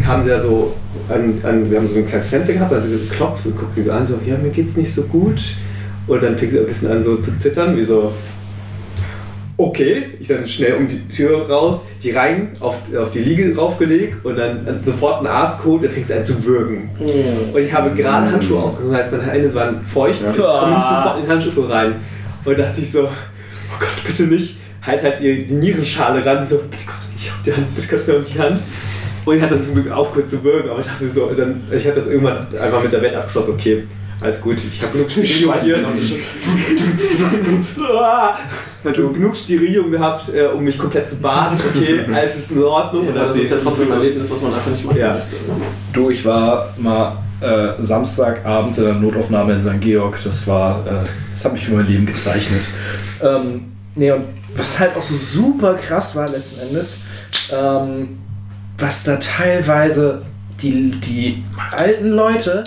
kam 0.03 0.23
sie 0.23 0.31
da 0.31 0.41
so 0.41 0.75
an, 1.09 1.41
an, 1.43 1.71
wir 1.71 1.79
haben 1.79 1.87
so 1.87 1.97
ein 1.97 2.07
kleines 2.07 2.29
Fenster 2.29 2.55
gehabt, 2.55 2.73
dann 2.73 2.81
hat 2.81 2.89
sie 2.89 3.09
geklopft 3.09 3.47
und 3.47 3.57
guckt 3.57 3.75
sie 3.75 3.83
so 3.83 3.93
an, 3.93 4.07
so, 4.07 4.19
ja, 4.25 4.37
mir 4.37 4.51
geht's 4.51 4.77
nicht 4.77 4.93
so 4.93 5.03
gut. 5.03 5.41
Und 6.07 6.23
dann 6.23 6.37
fing 6.37 6.49
sie 6.49 6.59
ein 6.59 6.67
bisschen 6.67 6.91
an 6.91 7.03
so 7.03 7.17
zu 7.17 7.37
zittern, 7.37 7.77
wie 7.77 7.83
so, 7.83 8.13
okay, 9.61 10.05
ich 10.21 10.29
dann 10.29 10.47
schnell 10.47 10.75
um 10.75 10.87
die 10.87 11.07
Tür 11.09 11.49
raus, 11.49 11.87
die 12.01 12.13
rein 12.13 12.51
auf, 12.61 12.77
auf 12.97 13.11
die 13.11 13.19
Liege 13.19 13.55
raufgelegt 13.57 14.25
und 14.25 14.37
dann 14.37 14.81
sofort 14.85 15.19
einen 15.19 15.27
Arzt 15.27 15.63
geholt, 15.63 15.83
dann 15.83 15.91
fing 15.91 16.05
sie 16.05 16.15
an 16.15 16.25
zu 16.25 16.45
würgen. 16.45 16.89
Und 17.53 17.61
ich 17.61 17.73
habe 17.73 17.93
gerade 17.93 18.31
Handschuhe 18.31 18.63
ausgesucht, 18.63 18.93
das 18.93 19.01
heißt, 19.01 19.13
meine 19.13 19.25
Hände 19.25 19.53
waren 19.55 19.83
feucht, 19.83 20.21
ich 20.21 20.41
komme 20.41 20.75
nicht 20.75 20.89
sofort 20.89 21.17
in 21.17 21.23
den 21.23 21.31
Handschuh 21.31 21.65
rein. 21.67 21.97
Und 22.45 22.59
dachte 22.59 22.81
ich 22.81 22.91
so, 22.91 23.03
oh 23.03 23.79
Gott, 23.81 23.89
bitte 24.07 24.23
nicht, 24.25 24.59
halt 24.81 25.03
halt 25.03 25.21
ihr 25.21 25.41
die 25.41 25.55
Nierenschale 25.55 26.25
ran, 26.25 26.47
so, 26.47 26.59
bitte 26.71 26.87
kotzt 26.87 27.13
mich 27.13 27.25
nicht 27.25 27.33
auf 27.33 27.43
die 27.45 27.53
Hand, 27.53 27.75
bitte 27.75 27.89
kotzt 27.89 28.07
mich 28.07 28.17
auf 28.17 28.25
die 28.25 28.39
Hand. 28.39 28.63
Und 29.25 29.37
ich 29.37 29.43
hatte 29.43 29.55
dann 29.55 29.61
zum 29.61 29.75
Glück 29.75 29.91
aufgehört 29.91 30.31
zu 30.31 30.45
würgen, 30.45 30.71
aber 30.71 30.81
ich 30.81 30.87
dachte 30.87 31.09
so, 31.09 31.29
dann, 31.37 31.63
ich 31.73 31.85
hatte 31.85 31.99
das 31.99 32.09
irgendwann 32.09 32.47
einfach 32.57 32.81
mit 32.81 32.93
der 32.93 33.03
Welt 33.03 33.17
abgeschlossen, 33.17 33.55
okay, 33.55 33.83
alles 34.21 34.41
gut, 34.41 34.57
ich 34.57 34.81
habe 34.83 34.93
genug 34.93 35.11
Sterilium 35.11 35.55
hier. 35.61 35.79
Also 38.85 39.09
genug 39.11 39.35
Sterilium 39.35 39.91
gehabt, 39.91 40.33
äh, 40.35 40.47
um 40.47 40.63
mich 40.63 40.79
komplett 40.79 41.07
zu 41.07 41.17
baden, 41.17 41.59
okay, 41.69 42.01
alles 42.15 42.37
ist 42.39 42.53
in 42.53 42.63
Ordnung. 42.63 43.09
Und 43.09 43.15
dann 43.17 43.29
Das 43.29 43.37
ist 43.37 43.51
ja 43.51 43.57
trotzdem 43.63 43.91
ein 43.93 43.99
Erlebnis, 43.99 44.31
was 44.31 44.41
man 44.43 44.55
einfach 44.55 44.71
nicht 44.71 44.85
machen 44.85 44.99
Ja. 44.99 45.15
möchte. 45.15 45.31
Du, 45.93 46.11
ich 46.11 46.25
war 46.25 46.73
mal 46.79 47.17
äh, 47.41 47.73
Samstagabends 47.83 48.79
in 48.79 48.85
der 48.85 48.95
Notaufnahme 48.95 49.55
in 49.55 49.63
St. 49.63 49.81
Georg. 49.81 50.19
Das 50.23 50.47
war, 50.47 50.81
äh, 50.87 51.07
das 51.33 51.45
hat 51.45 51.53
mich 51.53 51.65
für 51.65 51.75
mein 51.75 51.87
Leben 51.87 52.07
gezeichnet. 52.07 52.69
Ähm, 53.23 53.63
nee, 53.97 54.11
und 54.13 54.25
was 54.57 54.79
halt 54.79 54.97
auch 54.97 55.03
so 55.03 55.17
super 55.17 55.75
krass 55.75 56.15
war 56.17 56.27
letzten 56.27 56.69
Endes, 56.69 57.07
ähm, 57.53 58.19
was 58.79 59.05
da 59.05 59.17
teilweise 59.17 60.23
die, 60.61 60.91
die 60.93 61.45
alten 61.77 62.09
Leute 62.09 62.65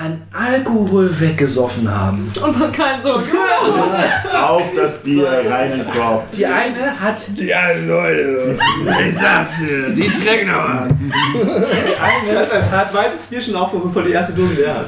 an 0.00 0.22
Alkohol 0.32 1.10
weggesoffen 1.20 1.86
haben. 1.90 2.32
Und 2.42 2.58
Pascal 2.58 2.98
so, 3.02 3.10
Auf 4.34 4.62
das 4.74 5.02
Bier, 5.02 5.28
rein 5.46 5.72
in 5.72 5.84
Korb. 5.90 6.30
Die 6.32 6.46
eine 6.46 6.98
hat, 6.98 7.20
Die 7.38 7.54
alten 7.54 7.86
Leute. 7.86 8.58
Ich 9.06 9.14
sag's 9.14 9.58
dir, 9.58 9.90
die 9.90 10.08
trinken 10.08 10.48
aber. 10.48 10.88
die 10.88 12.32
eine 12.32 12.38
hat 12.38 12.52
ein 12.72 12.90
zweites 12.90 13.20
Bier 13.28 13.40
schon 13.42 13.56
aufgehoben, 13.56 13.90
bevor 13.90 14.02
die 14.02 14.12
erste 14.12 14.32
Dose 14.32 14.54
leer 14.54 14.74
hat. 14.74 14.86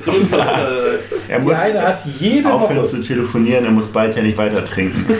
So 0.00 0.12
ist 0.12 0.32
das, 0.32 0.40
äh, 0.40 1.32
Er 1.32 1.38
die 1.40 1.44
muss 1.44 1.56
eine 1.58 1.82
hat 1.82 2.00
jede 2.20 2.52
aufhören 2.52 2.76
Woche 2.76 2.86
zu 2.90 3.00
telefonieren, 3.00 3.64
er 3.64 3.72
muss 3.72 3.88
bald 3.88 4.14
ja 4.14 4.22
nicht 4.22 4.38
weiter 4.38 4.64
trinken. 4.64 5.04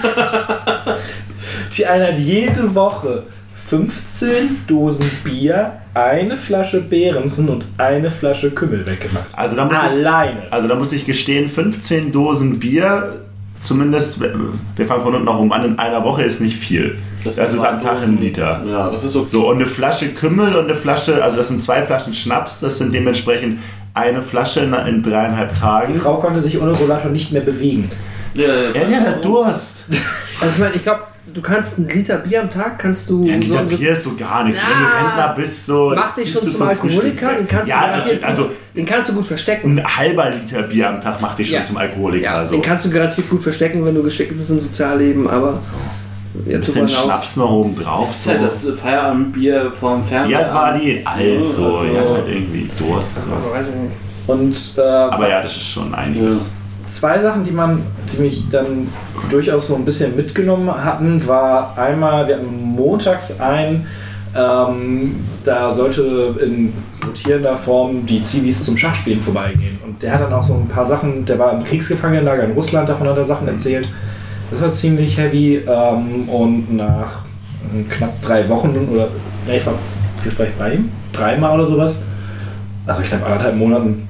Die 1.77 1.87
eine 1.87 2.09
hat 2.09 2.19
jede 2.19 2.75
Woche 2.75 3.25
15 3.69 4.61
Dosen 4.67 5.11
Bier, 5.25 5.73
eine 5.93 6.39
Flasche 6.39 6.81
Behrensen 6.81 7.51
und 7.51 7.67
eine 7.77 8.11
Flasche 8.11 8.51
Kümmel 8.51 8.87
weggemacht. 8.87 9.27
Also 9.37 9.57
da 9.57 9.67
muss 9.67 9.77
ich, 9.77 9.91
Alleine. 9.91 10.43
also 10.51 10.69
da 10.69 10.75
muss 10.75 10.93
ich 10.93 11.05
gestehen, 11.05 11.51
15 11.51 12.11
Dosen 12.11 12.59
Bier, 12.59 13.17
zumindest, 13.61 14.21
wir 14.23 14.87
fangen 14.87 15.03
von 15.03 15.15
unten 15.15 15.27
nach 15.27 15.39
oben 15.39 15.53
an, 15.53 15.65
in 15.67 15.79
einer 15.79 16.03
Woche 16.03 16.23
ist 16.23 16.41
nicht 16.41 16.57
viel. 16.57 16.97
Das, 17.25 17.37
ist 17.37 17.59
zwei 17.59 17.69
am 17.69 17.81
Tag 17.83 18.03
ein. 18.03 18.19
Liter. 18.19 18.63
Ja, 18.67 18.89
das 18.89 19.05
ist 19.05 19.15
okay. 19.15 19.29
So, 19.29 19.49
und 19.51 19.57
eine 19.57 19.67
Flasche 19.67 20.09
Kümmel 20.15 20.55
und 20.55 20.65
eine 20.65 20.75
Flasche, 20.75 21.23
also 21.23 21.37
das 21.37 21.49
sind 21.49 21.61
zwei 21.61 21.83
Flaschen 21.83 22.15
Schnaps, 22.15 22.61
das 22.61 22.79
sind 22.79 22.95
dementsprechend 22.95 23.59
eine 23.93 24.23
Flasche 24.23 24.61
in, 24.61 24.73
in 24.73 25.03
dreieinhalb 25.03 25.53
Die 25.53 25.61
Tagen. 25.61 26.01
Frau 26.01 26.17
konnte 26.17 26.41
sich 26.41 26.59
ohne 26.59 26.73
Rollator 26.73 27.11
nicht 27.11 27.33
mehr 27.33 27.43
bewegen. 27.43 27.91
Ja, 28.33 28.47
jetzt 28.47 28.77
Ja, 28.77 28.89
ja, 28.89 29.01
der 29.01 29.17
Durst. 29.17 29.87
Also 30.41 30.55
ich 30.55 30.61
meine, 30.61 30.75
ich 30.77 30.85
glaube, 30.85 31.01
du 31.35 31.41
kannst 31.43 31.79
einen 31.79 31.89
Liter 31.89 32.19
Bier 32.19 32.43
am 32.43 32.51
Tag, 32.51 32.79
kannst 32.79 33.09
du 33.11 33.25
Ja, 33.25 33.35
ein 33.35 33.41
Liter 33.43 33.63
so, 33.69 33.77
Bier 33.77 33.93
ist 33.93 34.03
so 34.05 34.15
gar 34.17 34.45
nichts. 34.45 34.61
Wenn 34.63 34.69
Na, 34.81 34.89
du 35.01 35.07
Rentner 35.07 35.35
bist, 35.37 35.67
so. 35.67 35.93
mach 35.95 36.15
dich 36.15 36.33
schon 36.33 36.43
zum 36.51 36.63
Alkoholiker, 36.63 37.35
den 37.35 37.49
kannst 37.49 37.67
du 37.67 37.71
Ja, 37.71 37.87
garantiert, 37.87 38.25
also 38.25 38.51
den 38.77 38.87
kannst 38.87 39.09
du 39.11 39.15
gut 39.15 39.27
verstecken. 39.27 39.79
ein 39.79 39.97
halber 39.97 40.31
Liter 40.31 40.63
Bier 40.63 40.89
am 40.89 41.01
Tag 41.01 41.21
macht 41.21 41.39
dich 41.39 41.49
schon 41.49 41.59
Ja. 41.59 41.65
zum 41.65 41.77
Alkoholiker. 41.77 42.25
Ja, 42.25 42.35
also. 42.39 42.53
den 42.53 42.63
kannst 42.63 42.85
du 42.87 42.91
garantiert 42.91 43.29
gut 43.31 43.43
verstecken, 43.43 43.85
wenn 43.85 43.95
du 43.95 44.03
geschickt 44.03 44.37
bist 44.37 44.51
im 44.51 44.61
Sozialleben, 44.61 45.29
aber 45.29 45.61
ja, 46.47 46.55
ein 46.57 46.61
bisschen 46.61 46.89
Schnaps 46.89 47.37
noch 47.37 47.51
oben 47.51 47.75
drauf. 47.77 48.09
Das 48.09 48.17
ist 48.17 48.25
So. 48.25 48.31
halt 48.31 48.43
das 48.43 48.67
Feierabendbier 48.81 49.73
vorm 49.79 50.05
Fernseher. 50.05 50.39
hat 50.47 50.55
war 50.55 50.79
die 50.79 51.05
alt 51.05 51.51
so. 51.51 51.77
Also, 51.77 51.85
Die 51.91 51.99
hat 51.99 52.09
halt 52.11 52.29
irgendwie 52.29 52.71
Durst. 52.79 53.25
So. 53.25 53.31
Also. 53.55 53.73
Und 54.27 54.75
äh, 54.77 54.81
Aber 54.83 55.29
ja, 55.29 55.43
das 55.43 55.57
ist 55.57 55.67
schon 55.69 55.95
einiges. 55.95 56.51
Zwei 56.89 57.21
Sachen, 57.21 57.45
die 57.45 57.51
man, 57.51 57.83
die 58.13 58.23
mich 58.23 58.49
dann 58.49 58.89
durchaus 59.31 59.69
so 59.69 59.77
ein 59.77 59.85
bisschen 59.85 60.17
mitgenommen 60.17 60.73
hatten, 60.73 61.27
war 61.27 61.77
einmal, 61.77 62.27
wir 62.29 62.37
hatten 62.37 62.63
montags 62.63 63.41
ein, 63.41 63.87
ähm, 64.37 65.17
da 65.45 65.73
sollte 65.73 66.35
in 66.43 66.73
rotierender 67.07 67.57
Form 67.57 68.07
die 68.07 68.21
Zivis 68.23 68.65
zum 68.65 68.77
Schachspielen 68.77 69.21
vorbeigehen. 69.21 69.79
Und 69.85 70.03
der 70.03 70.13
hat 70.13 70.21
dann 70.21 70.33
auch 70.33 70.43
so 70.43 70.55
ein 70.55 70.69
paar 70.69 70.85
Sachen, 70.85 71.25
der 71.25 71.39
war 71.39 71.53
im 71.53 71.65
Kriegsgefangenenlager 71.65 72.45
in 72.45 72.53
Russland, 72.53 72.89
davon 72.89 73.09
hat 73.09 73.17
er 73.17 73.25
Sachen 73.25 73.49
erzählt. 73.49 73.89
Das 74.51 74.61
war 74.61 74.73
ziemlich 74.73 75.17
heavy 75.19 75.57
ähm, 75.67 76.29
und 76.29 76.75
nach 76.75 77.23
äh, 77.75 77.83
knapp 77.85 78.21
drei 78.23 78.49
Wochen 78.49 78.89
oder, 78.93 79.09
ne, 79.47 79.57
ich 79.57 79.67
war, 79.67 79.75
ich 80.25 80.35
bei 80.59 80.75
ihm? 80.75 80.91
Dreimal 81.13 81.55
oder 81.55 81.67
sowas. 81.67 82.05
Also 82.87 83.03
ich 83.03 83.09
glaube 83.09 83.27
anderthalb 83.27 83.57
Monaten 83.57 84.09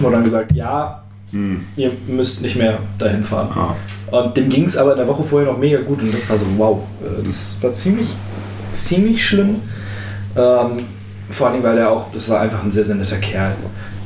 wurde 0.00 0.16
dann 0.16 0.24
gesagt, 0.24 0.52
ja, 0.52 1.02
Hm. 1.36 1.64
ihr 1.76 1.92
müsst 2.06 2.42
nicht 2.42 2.56
mehr 2.56 2.78
dahin 2.98 3.22
fahren. 3.22 3.48
Ah. 3.54 3.74
Und 4.10 4.36
dem 4.36 4.48
ging 4.48 4.64
es 4.64 4.76
aber 4.76 4.92
in 4.92 4.98
der 4.98 5.06
Woche 5.06 5.22
vorher 5.22 5.50
noch 5.50 5.58
mega 5.58 5.80
gut 5.80 6.00
und 6.02 6.14
das 6.14 6.30
war 6.30 6.38
so, 6.38 6.46
wow, 6.56 6.82
äh, 7.02 7.22
das 7.24 7.58
war 7.62 7.72
ziemlich, 7.72 8.08
ziemlich 8.72 9.24
schlimm. 9.24 9.56
Ähm, 10.36 10.84
vor 11.30 11.48
allem, 11.48 11.62
weil 11.62 11.76
der 11.76 11.90
auch, 11.90 12.12
das 12.12 12.28
war 12.30 12.40
einfach 12.40 12.62
ein 12.62 12.70
sehr, 12.70 12.84
sehr 12.84 12.94
netter 12.94 13.18
Kerl. 13.18 13.52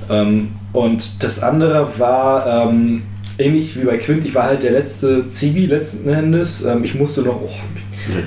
Ähm, 0.09 0.49
und 0.73 1.23
das 1.23 1.43
andere 1.43 1.89
war, 1.99 2.69
ähm, 2.69 3.03
ähnlich 3.39 3.79
wie 3.79 3.85
bei 3.85 3.99
Quint, 3.99 4.25
ich 4.25 4.35
war 4.35 4.45
halt 4.45 4.63
der 4.63 4.73
letzte 4.73 5.29
Zivi 5.29 5.67
letzten 5.67 6.09
Endes. 6.09 6.65
Ähm, 6.65 6.83
ich 6.85 6.95
musste 6.95 7.23
noch, 7.23 7.41
oh, 7.43 7.51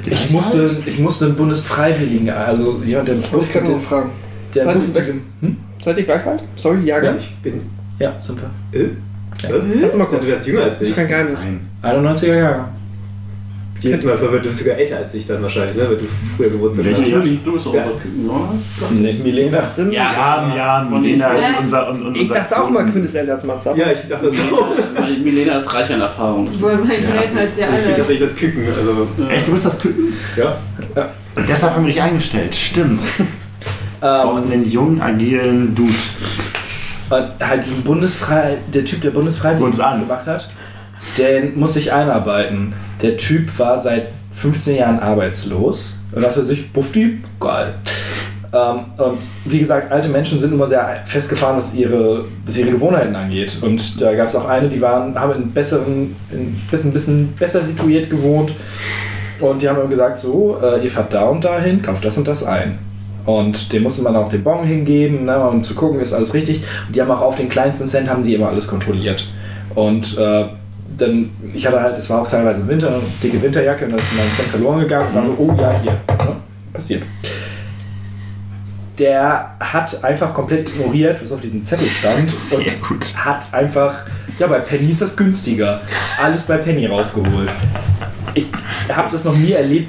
ich 0.05 0.29
musste, 0.29 0.69
ich 0.85 0.99
musste 0.99 1.25
einen 1.25 1.35
Bundesfreiwilligen, 1.35 2.29
also 2.29 2.81
jemand, 2.85 3.07
der 3.07 3.17
Ich 3.17 3.33
wollte 3.33 3.51
gerade 3.51 3.71
noch 3.71 3.81
fragen. 3.81 4.11
der 4.53 4.65
Seid 4.65 5.07
hm? 5.41 5.57
Seid 5.83 5.97
ihr 5.97 6.03
gleich 6.03 6.25
alt? 6.25 6.43
Sorry, 6.55 6.85
Jahrgang? 6.85 7.17
Ich 7.17 7.35
bin. 7.37 7.61
Ja, 8.03 8.13
sind 8.19 8.39
wir. 8.41 8.79
Äh? 8.81 8.89
Was? 9.43 9.65
Sag 9.81 9.95
mal 9.97 10.03
Ich 10.03 10.09
kurz. 10.09 10.21
du 10.21 10.27
wärst 10.27 10.47
jünger 10.47 10.61
als 10.63 10.71
Das 10.73 10.81
ist 10.81 10.89
ich. 10.89 10.95
kein 10.95 11.07
Geheimnis. 11.07 11.41
Nein. 11.81 11.95
91er 12.15 12.35
Jahre. 12.37 12.65
Jedes 13.79 14.03
Mal 14.05 14.17
verwirrt, 14.17 14.45
du 14.45 14.47
bist 14.47 14.59
sogar 14.61 14.77
älter 14.77 14.95
als 14.97 15.13
ich 15.13 15.27
dann 15.27 15.41
wahrscheinlich, 15.43 15.75
ne? 15.75 15.83
Wenn 15.89 15.97
du 15.99 16.05
früher 16.37 16.49
Geburtstag 16.51 16.85
hast. 16.91 17.05
Juli? 17.05 17.39
Du 17.43 17.51
bist 17.51 17.67
auch 17.67 17.73
Ja. 17.73 17.83
unser 17.85 18.91
Nee, 19.01 19.13
Milena. 19.21 19.57
Ja, 19.77 19.83
ja, 19.91 20.53
ja, 20.55 20.87
Milena 20.89 21.27
ist 21.33 21.43
unser. 21.59 21.89
Und, 21.89 22.01
und 22.07 22.15
Ich 22.15 22.29
dachte 22.29 22.61
auch 22.61 22.69
mal. 22.69 22.89
Quint 22.89 23.03
ist 23.05 23.15
älter 23.15 23.33
als 23.33 23.43
Matze. 23.43 23.73
Ja, 23.75 23.91
ich 23.91 23.99
dachte 24.07 24.25
das 24.27 24.37
so. 24.37 24.43
Weil 24.95 25.17
Milena 25.19 25.57
ist 25.57 25.73
reich 25.73 25.91
an 25.93 25.99
Erfahrung. 25.99 26.47
Woher 26.59 26.77
seid 26.77 27.01
ihr 27.01 27.13
älter 27.13 27.39
als 27.41 27.57
ihr 27.57 27.67
Ich 27.67 27.85
bin 27.85 27.95
tatsächlich 27.95 28.19
alle? 28.21 28.29
das 28.29 28.35
Küken. 28.37 28.63
Also, 28.79 29.07
Echt, 29.29 29.47
du 29.47 29.51
bist 29.51 29.65
das 29.65 29.79
Küken? 29.79 30.13
ja. 30.37 30.57
Und 31.35 31.49
deshalb 31.49 31.75
haben 31.75 31.85
wir 31.85 31.91
dich 31.93 32.01
eingestellt. 32.01 32.55
Stimmt. 32.55 33.01
Auch 33.99 34.37
Ähm, 34.37 34.49
den 34.49 34.69
jungen, 34.69 35.01
agilen 35.01 35.73
Dude. 35.75 35.91
Und 37.09 37.47
halt 37.47 37.65
diesen 37.65 37.83
Bundesfrei, 37.83 38.57
der 38.73 38.85
Typ, 38.85 39.01
der 39.01 39.11
Bundesfreiwilligen 39.11 39.71
Uns 39.71 39.79
an. 39.79 40.01
gemacht 40.01 40.27
hat, 40.27 40.49
den 41.17 41.57
muss 41.59 41.73
sich 41.73 41.91
einarbeiten. 41.91 42.73
Der 43.01 43.17
Typ 43.17 43.57
war 43.59 43.77
seit 43.77 44.07
15 44.31 44.77
Jahren 44.77 44.99
arbeitslos 44.99 46.03
und 46.11 46.23
dachte 46.23 46.43
sich, 46.43 46.71
Bufti, 46.71 47.19
geil. 47.39 47.73
Ähm, 48.53 48.85
und 48.97 49.17
wie 49.45 49.59
gesagt, 49.59 49.91
alte 49.91 50.09
Menschen 50.09 50.37
sind 50.37 50.53
immer 50.53 50.67
sehr 50.67 51.01
festgefahren, 51.05 51.57
was 51.57 51.73
ihre, 51.73 52.25
was 52.45 52.57
ihre 52.57 52.71
Gewohnheiten 52.71 53.15
angeht. 53.15 53.57
Und 53.61 53.99
da 54.01 54.13
gab 54.13 54.27
es 54.27 54.35
auch 54.35 54.47
eine, 54.47 54.69
die 54.69 54.79
waren, 54.79 55.19
haben 55.19 55.33
in 55.33 55.51
besseren, 55.51 56.15
in 56.31 56.55
bisschen, 56.69 56.93
bisschen 56.93 57.33
besser 57.33 57.63
situiert 57.63 58.09
gewohnt. 58.09 58.53
Und 59.39 59.61
die 59.61 59.67
haben 59.67 59.79
immer 59.79 59.89
gesagt, 59.89 60.19
so, 60.19 60.59
äh, 60.61 60.83
ihr 60.83 60.91
fahrt 60.91 61.13
da 61.13 61.23
und 61.25 61.43
dahin, 61.43 61.81
kauft 61.81 62.05
das 62.05 62.17
und 62.17 62.27
das 62.27 62.45
ein. 62.45 62.77
Und 63.25 63.71
dem 63.71 63.83
musste 63.83 64.03
man 64.03 64.15
auch 64.15 64.27
den 64.27 64.43
Bon 64.43 64.65
hingeben, 64.65 65.25
ne, 65.25 65.39
um 65.47 65.63
zu 65.63 65.75
gucken, 65.75 65.99
ist 65.99 66.13
alles 66.13 66.33
richtig. 66.33 66.63
Und 66.87 66.95
die 66.95 67.01
haben 67.01 67.11
auch 67.11 67.21
auf 67.21 67.37
den 67.37 67.49
kleinsten 67.49 67.87
Cent 67.87 68.09
haben 68.09 68.23
sie 68.23 68.35
immer 68.35 68.49
alles 68.49 68.67
kontrolliert. 68.67 69.27
Und 69.75 70.17
äh, 70.17 70.45
dann, 70.97 71.29
ich 71.53 71.65
hatte 71.65 71.81
halt, 71.81 71.97
es 71.97 72.09
war 72.09 72.21
auch 72.21 72.29
teilweise 72.29 72.61
im 72.61 72.67
Winter, 72.67 72.89
eine 72.89 72.99
dicke 73.21 73.41
Winterjacke, 73.41 73.85
und 73.85 73.91
dann 73.91 73.99
ist 73.99 74.15
mein 74.15 74.31
Cent 74.31 74.49
verloren 74.49 74.81
gegangen 74.81 75.07
und 75.07 75.15
war 75.15 75.25
so, 75.25 75.35
oh 75.37 75.55
ja, 75.57 75.73
hier. 75.81 75.91
Ne, 75.91 76.35
passiert. 76.73 77.03
Der 78.99 79.55
hat 79.59 80.03
einfach 80.03 80.33
komplett 80.33 80.69
ignoriert, 80.69 81.21
was 81.21 81.31
auf 81.31 81.41
diesem 81.41 81.63
Zettel 81.63 81.87
stand. 81.87 82.29
Sehr 82.31 82.59
und 82.59 82.81
gut. 82.83 83.05
hat 83.15 83.51
einfach, 83.53 84.05
ja, 84.37 84.47
bei 84.47 84.59
Penny 84.59 84.91
ist 84.91 85.01
das 85.01 85.15
günstiger. 85.15 85.81
Alles 86.21 86.45
bei 86.45 86.57
Penny 86.57 86.85
rausgeholt. 86.85 87.49
Ich 88.35 88.47
habe 88.89 89.09
das 89.09 89.25
noch 89.25 89.35
nie 89.35 89.53
erlebt, 89.53 89.87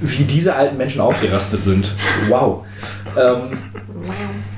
wie 0.00 0.24
diese 0.24 0.54
alten 0.54 0.76
Menschen 0.76 1.00
ausgerastet 1.00 1.64
sind. 1.64 1.94
Wow. 2.28 2.64
Ähm, 3.16 3.58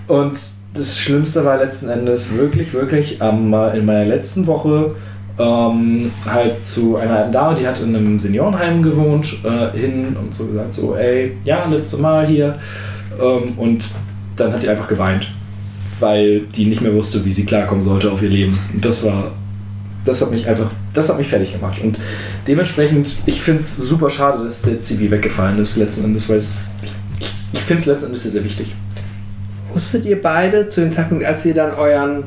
und 0.09 0.39
das 0.75 0.99
Schlimmste 0.99 1.45
war 1.45 1.59
letzten 1.59 1.91
Endes 1.91 2.35
wirklich, 2.35 2.73
wirklich 2.73 3.19
ähm, 3.21 3.55
in 3.75 3.85
meiner 3.85 4.05
letzten 4.05 4.47
Woche 4.47 4.95
ähm, 5.39 6.11
halt 6.27 6.63
zu 6.63 6.97
einer 6.97 7.19
alten 7.19 7.33
Dame, 7.33 7.55
die 7.55 7.67
hat 7.67 7.81
in 7.81 7.95
einem 7.95 8.19
Seniorenheim 8.19 8.83
gewohnt, 8.83 9.37
äh, 9.45 9.77
hin 9.77 10.17
und 10.21 10.35
so 10.35 10.47
gesagt, 10.47 10.75
so, 10.75 10.97
ey, 10.97 11.37
ja, 11.45 11.65
letzte 11.67 11.99
Mal 11.99 12.27
hier. 12.27 12.59
Ähm, 13.21 13.53
und 13.57 13.85
dann 14.37 14.53
hat 14.53 14.63
die 14.63 14.69
einfach 14.69 14.89
geweint, 14.89 15.33
weil 16.01 16.41
die 16.41 16.67
nicht 16.67 16.81
mehr 16.81 16.95
wusste, 16.95 17.25
wie 17.25 17.33
sie 17.33 17.45
klarkommen 17.45 17.83
sollte 17.83 18.11
auf 18.11 18.23
ihr 18.23 18.29
Leben. 18.31 18.59
Und 18.73 18.85
das 18.85 19.05
war, 19.05 19.33
das 20.05 20.21
hat 20.23 20.31
mich 20.31 20.47
einfach, 20.47 20.71
das 20.95 21.09
hat 21.09 21.19
mich 21.19 21.29
fertig 21.29 21.53
gemacht. 21.53 21.81
Und 21.83 21.99
dementsprechend, 22.47 23.17
ich 23.27 23.41
finde 23.41 23.61
es 23.61 23.77
super 23.77 24.11
schade, 24.11 24.45
dass 24.45 24.63
der 24.63 24.81
Zivi 24.81 25.11
weggefallen 25.11 25.59
ist 25.59 25.77
letzten 25.77 26.05
Endes, 26.05 26.29
weil 26.29 26.37
es, 26.37 26.61
ich 27.53 27.61
finde 27.61 27.81
es 27.81 27.87
letzten 27.87 28.07
Endes 28.07 28.23
sehr, 28.23 28.33
sehr 28.33 28.45
wichtig. 28.45 28.75
Wusstet 29.73 30.05
ihr 30.05 30.21
beide 30.21 30.69
zu 30.69 30.81
dem 30.83 30.93
Zeitpunkt, 30.93 31.25
als 31.25 31.47
ihr 31.47 31.55
dann 31.55 31.73
euren 31.73 32.25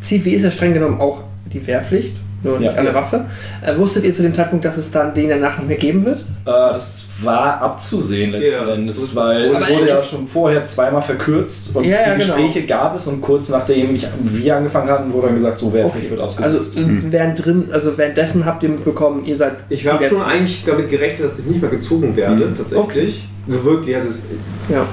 Zivi 0.00 0.30
ist 0.30 0.42
ja 0.42 0.50
streng 0.50 0.74
genommen 0.74 1.00
auch 1.00 1.24
die 1.52 1.66
Wehrpflicht, 1.66 2.16
nur 2.42 2.54
Ja. 2.54 2.60
nicht 2.60 2.78
alle 2.78 2.94
Waffe, 2.94 3.24
äh, 3.64 3.76
wusstet 3.76 4.04
ihr 4.04 4.14
zu 4.14 4.22
dem 4.22 4.32
Zeitpunkt, 4.32 4.64
dass 4.64 4.76
es 4.76 4.90
dann 4.90 5.12
den 5.14 5.28
danach 5.28 5.58
nicht 5.58 5.68
mehr 5.68 5.76
geben 5.76 6.04
wird? 6.04 6.18
Äh, 6.18 6.24
das 6.44 7.06
war 7.22 7.60
abzusehen 7.60 8.30
letzten 8.30 8.66
Ja, 8.68 8.74
Endes, 8.74 9.14
weil 9.16 9.52
es 9.52 9.68
wurde 9.68 9.88
ja 9.88 10.02
schon 10.02 10.26
vorher 10.28 10.62
zweimal 10.64 11.02
verkürzt 11.02 11.74
und 11.74 11.84
Ja, 11.84 11.96
ja, 11.96 12.14
die 12.14 12.20
genau. 12.20 12.34
Gespräche 12.36 12.66
gab 12.66 12.94
es 12.96 13.06
und 13.08 13.20
kurz 13.20 13.48
nachdem 13.48 13.94
ich, 13.96 14.06
wir 14.22 14.56
angefangen 14.56 14.88
hatten, 14.88 15.12
wurde 15.12 15.26
dann 15.28 15.36
gesagt, 15.36 15.58
so 15.58 15.72
Wehrpflicht 15.72 16.10
wird 16.10 16.20
Also 16.20 16.36
ausgesetzt. 16.44 16.76
äh, 16.78 17.12
während 17.12 17.44
drin, 17.44 17.68
also 17.72 17.98
währenddessen 17.98 18.44
habt 18.46 18.62
ihr 18.62 18.68
mitbekommen, 18.68 19.24
ihr 19.24 19.34
seid 19.36 19.54
Ich 19.68 19.86
habe 19.86 20.04
schon 20.06 20.22
eigentlich 20.22 20.64
damit 20.64 20.88
gerechnet, 20.90 21.24
dass 21.28 21.38
ich 21.40 21.46
nicht 21.46 21.60
mehr 21.60 21.70
gezogen 21.70 22.14
werde, 22.14 22.52
tatsächlich. 22.56 23.28
So 23.48 23.64
wirklich, 23.64 23.94
also 23.96 24.08
es, 24.10 24.22
Ja. 24.68 24.84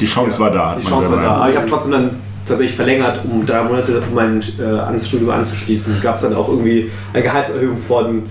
Die 0.00 0.06
Chance 0.06 0.38
war 0.40 0.50
da. 0.50 0.76
die 0.80 0.86
Chance 0.86 1.10
war 1.10 1.20
da. 1.22 1.28
Aber 1.32 1.50
ich 1.50 1.56
habe 1.56 1.68
trotzdem 1.68 1.92
dann 1.92 2.10
tatsächlich 2.50 2.76
verlängert, 2.76 3.20
um 3.24 3.44
drei 3.46 3.62
Monate 3.62 4.00
um 4.08 4.14
mein 4.14 4.40
äh, 4.58 4.62
ans 4.64 5.08
Studium 5.08 5.30
anzuschließen. 5.30 6.00
Gab 6.02 6.16
es 6.16 6.22
dann 6.22 6.34
auch 6.34 6.48
irgendwie 6.48 6.90
eine 7.14 7.22
Gehaltserhöhung 7.22 7.78
von 7.78 8.22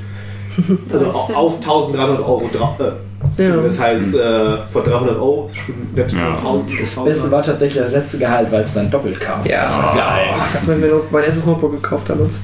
also 0.92 1.06
au- 1.08 1.34
auf 1.36 1.56
1300 1.56 2.20
Euro. 2.20 2.44
Äh, 2.80 2.92
Ja. 3.38 3.56
Das 3.58 3.78
heißt, 3.80 4.16
äh, 4.16 4.58
von 4.72 4.82
300 4.84 5.16
Euro 5.18 5.50
wird 5.94 6.12
Ja. 6.14 6.36
1000. 6.38 6.80
Das 6.82 7.04
Beste 7.04 7.32
war 7.32 7.44
tatsächlich 7.44 7.82
das 7.84 7.92
letzte 7.92 8.18
Gehalt, 8.18 8.50
weil 8.50 8.62
es 8.64 8.74
dann 8.74 8.90
doppelt 8.90 9.20
kam. 9.20 9.46
Ja, 9.46 9.66
das 9.66 9.78
war 9.78 9.94
geil. 9.94 10.28
Ach, 10.38 10.48
das 10.54 10.62
haben 10.68 10.82
wir 10.82 10.90
noch 10.90 11.02
mein 11.12 11.24
erstes 11.26 11.46
Notebook 11.46 11.74
gekauft 11.74 12.10
damals. 12.10 12.40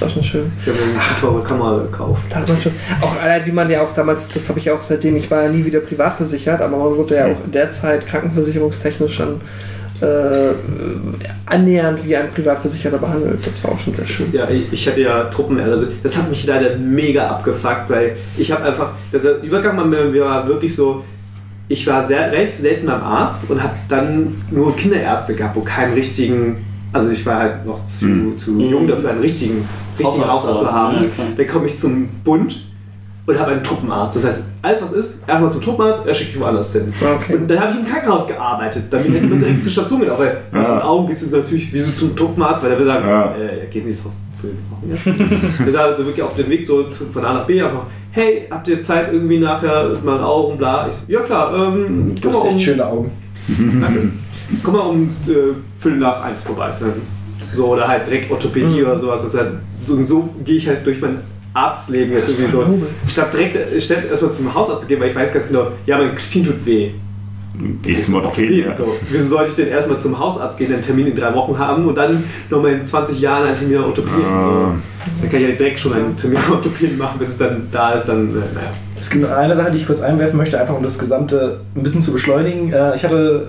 war 0.00 0.08
schon 0.14 0.22
schön. 0.22 0.52
Ich 0.62 0.66
habe 0.66 0.78
mir 0.78 0.84
eine 0.84 1.20
teure 1.20 1.42
Kamera 1.42 1.76
gekauft. 1.82 2.22
Da 2.30 2.36
hat 2.36 2.48
man 2.48 2.58
schon. 2.60 2.72
Auch 3.02 3.22
allein, 3.22 3.44
wie 3.46 3.52
man 3.52 3.70
ja 3.70 3.82
auch 3.82 3.92
damals, 3.94 4.28
das 4.30 4.48
habe 4.48 4.58
ich 4.58 4.70
auch 4.70 4.82
seitdem, 4.82 5.16
ich 5.16 5.30
war 5.30 5.42
ja 5.42 5.48
nie 5.50 5.64
wieder 5.64 5.80
privat 5.80 6.14
versichert, 6.14 6.60
aber 6.62 6.76
man 6.78 6.96
wurde 6.96 7.16
ja 7.16 7.26
auch 7.26 7.44
in 7.44 7.52
der 7.52 7.70
Zeit 7.72 8.06
krankenversicherungstechnisch 8.06 9.14
schon 9.14 9.40
äh, 10.00 10.54
annähernd 11.46 12.04
wie 12.04 12.16
ein 12.16 12.30
Privatversicherter 12.30 12.98
behandelt. 12.98 13.46
Das 13.46 13.62
war 13.62 13.72
auch 13.72 13.78
schon 13.78 13.94
sehr 13.94 14.06
schön. 14.06 14.32
Ja, 14.32 14.48
ich- 14.48 14.88
hatte 14.88 15.00
ja 15.02 15.24
Truppen, 15.24 15.60
also 15.60 15.86
das 16.02 16.16
hat 16.16 16.28
mich 16.30 16.46
leider 16.46 16.76
mega 16.76 17.28
abgefuckt, 17.28 17.88
weil 17.88 18.16
ich 18.36 18.50
habe 18.50 18.64
einfach, 18.64 18.92
also 19.12 19.28
der 19.28 19.42
Übergang 19.42 19.76
bei 19.76 19.84
mir 19.84 20.20
war 20.20 20.46
wirklich 20.48 20.74
so, 20.74 21.04
ich 21.68 21.86
war 21.86 22.06
sehr 22.06 22.30
relativ 22.30 22.58
selten 22.58 22.86
beim 22.86 23.02
Arzt 23.02 23.50
und 23.50 23.62
habe 23.62 23.74
dann 23.88 24.42
nur 24.50 24.74
Kinderärzte 24.76 25.34
gehabt, 25.34 25.56
wo 25.56 25.60
keinen 25.60 25.94
richtigen, 25.94 26.56
also 26.92 27.08
ich 27.10 27.24
war 27.24 27.38
halt 27.38 27.66
noch 27.66 27.84
zu, 27.86 28.06
Mhm. 28.06 28.38
zu 28.38 28.58
jung 28.60 28.86
dafür, 28.86 29.10
einen 29.10 29.20
richtigen, 29.20 29.66
richtigen 29.98 30.26
Hausarzt 30.26 30.60
zu 30.60 30.70
haben, 30.72 31.04
ja, 31.04 31.08
dann 31.36 31.46
komme 31.46 31.66
ich 31.66 31.76
zum 31.78 32.08
Bund 32.24 32.66
und 33.26 33.38
habe 33.38 33.52
einen 33.52 33.62
Truppenarzt. 33.62 34.16
Das 34.16 34.24
heißt, 34.26 34.44
alles 34.60 34.82
was 34.82 34.92
ist, 34.92 35.26
erstmal 35.26 35.50
zum 35.50 35.62
Truppenarzt, 35.62 36.06
er 36.06 36.12
schickt 36.14 36.34
mich 36.34 36.42
woanders 36.44 36.72
hin. 36.74 36.92
Okay. 37.16 37.36
Und 37.36 37.48
dann 37.48 37.58
habe 37.58 37.72
ich 37.72 37.78
im 37.78 37.86
Krankenhaus 37.86 38.26
gearbeitet. 38.26 38.90
Bin 38.90 39.14
ich 39.14 39.20
dann 39.30 39.38
direkt 39.38 39.62
zur 39.62 39.72
Station 39.72 40.00
gegangen. 40.00 40.18
Weil 40.18 40.36
Ja. 40.52 40.60
aus 40.60 40.68
den 40.68 40.78
Augen 40.82 41.06
gehst 41.06 41.32
du 41.32 41.36
natürlich 41.36 41.72
wie 41.72 41.78
so 41.78 41.92
zum 41.92 42.14
Truppenarzt, 42.14 42.62
weil 42.62 42.70
der 42.70 42.78
will 42.80 42.86
sagen, 42.86 43.08
Ja. 43.08 43.34
äh, 43.36 43.66
geht 43.70 43.86
nicht 43.86 44.04
raus 44.04 44.18
zu 44.34 44.48
Das 45.58 45.68
ist 45.68 45.76
also 45.76 46.04
wirklich 46.04 46.22
auf 46.22 46.34
dem 46.36 46.50
Weg 46.50 46.66
so 46.66 46.84
von 47.12 47.24
A 47.24 47.32
nach 47.32 47.46
B 47.46 47.62
einfach, 47.62 47.86
hey, 48.10 48.46
habt 48.50 48.68
ihr 48.68 48.80
Zeit 48.80 49.12
irgendwie 49.12 49.38
nachher 49.38 49.90
mal 50.04 50.22
Augen, 50.22 50.58
bla. 50.58 50.86
Ich 50.88 50.94
so, 50.94 51.04
ja 51.12 51.20
klar, 51.20 51.54
ähm, 51.54 52.14
Du 52.14 52.20
komm 52.20 52.30
hast 52.32 52.38
mal 52.44 52.48
um, 52.50 52.54
echt 52.56 52.60
schöne 52.64 52.86
Augen. 52.86 53.10
Danke. 53.80 54.08
komm 54.62 54.74
mal 54.74 54.80
um 54.80 55.02
äh, 55.26 55.54
Viertel 55.78 55.98
nach 55.98 56.22
eins 56.22 56.42
vorbei. 56.42 56.70
So, 57.56 57.66
oder 57.68 57.86
halt 57.88 58.06
direkt 58.06 58.30
Orthopädie 58.30 58.82
oder 58.82 58.98
sowas. 58.98 59.22
Das 59.22 59.34
halt, 59.36 59.52
so, 59.86 60.04
so 60.04 60.28
gehe 60.44 60.56
ich 60.56 60.66
halt 60.68 60.84
durch 60.86 61.00
mein 61.00 61.18
Arztleben 61.54 62.12
jetzt 62.12 62.30
irgendwie 62.30 62.50
so. 62.50 62.64
Statt 63.08 63.32
direkt 63.32 63.56
äh, 63.56 63.80
statt 63.80 63.98
erstmal 64.10 64.32
zum 64.32 64.52
Hausarzt 64.54 64.82
zu 64.82 64.88
gehen, 64.88 65.00
weil 65.00 65.08
ich 65.10 65.14
weiß 65.16 65.32
ganz 65.32 65.46
genau, 65.46 65.68
ja, 65.86 65.96
mein 65.98 66.14
Knie 66.14 66.44
tut 66.44 66.66
weh. 66.66 66.90
Geh 67.82 67.92
ich 67.92 68.02
zum 68.02 68.16
Orthopäden. 68.16 68.70
Ja. 68.70 68.76
So, 68.76 68.96
wieso 69.10 69.28
sollte 69.28 69.50
ich 69.50 69.56
denn 69.56 69.68
erstmal 69.68 70.00
zum 70.00 70.18
Hausarzt 70.18 70.58
gehen, 70.58 70.72
einen 70.72 70.82
Termin 70.82 71.06
in 71.06 71.14
drei 71.14 71.32
Wochen 71.34 71.56
haben 71.56 71.86
und 71.86 71.96
dann 71.96 72.24
nochmal 72.50 72.72
in 72.72 72.84
20 72.84 73.20
Jahren 73.20 73.46
einen 73.46 73.56
Termin 73.56 73.76
am 73.78 73.84
Orthopäden? 73.84 74.24
Ah. 74.24 74.44
So. 74.44 74.50
Dann 75.20 75.30
kann 75.30 75.40
ich 75.40 75.48
ja 75.50 75.54
direkt 75.54 75.78
schon 75.78 75.92
einen 75.92 76.16
Termin 76.16 76.38
am 76.44 76.54
Orthopäden 76.54 76.98
machen, 76.98 77.16
bis 77.20 77.28
es 77.28 77.38
dann 77.38 77.68
da 77.70 77.92
ist, 77.92 78.06
dann, 78.06 78.28
äh, 78.30 78.32
naja. 78.32 78.72
Es 78.98 79.10
gibt 79.10 79.22
noch 79.22 79.30
eine 79.30 79.54
Sache, 79.54 79.70
die 79.70 79.76
ich 79.78 79.86
kurz 79.86 80.00
einwerfen 80.00 80.36
möchte, 80.36 80.60
einfach 80.60 80.74
um 80.74 80.82
das 80.82 80.98
Gesamte 80.98 81.60
ein 81.76 81.82
bisschen 81.84 82.02
zu 82.02 82.12
beschleunigen. 82.12 82.72
Äh, 82.72 82.96
Ich 82.96 83.04
hatte 83.04 83.46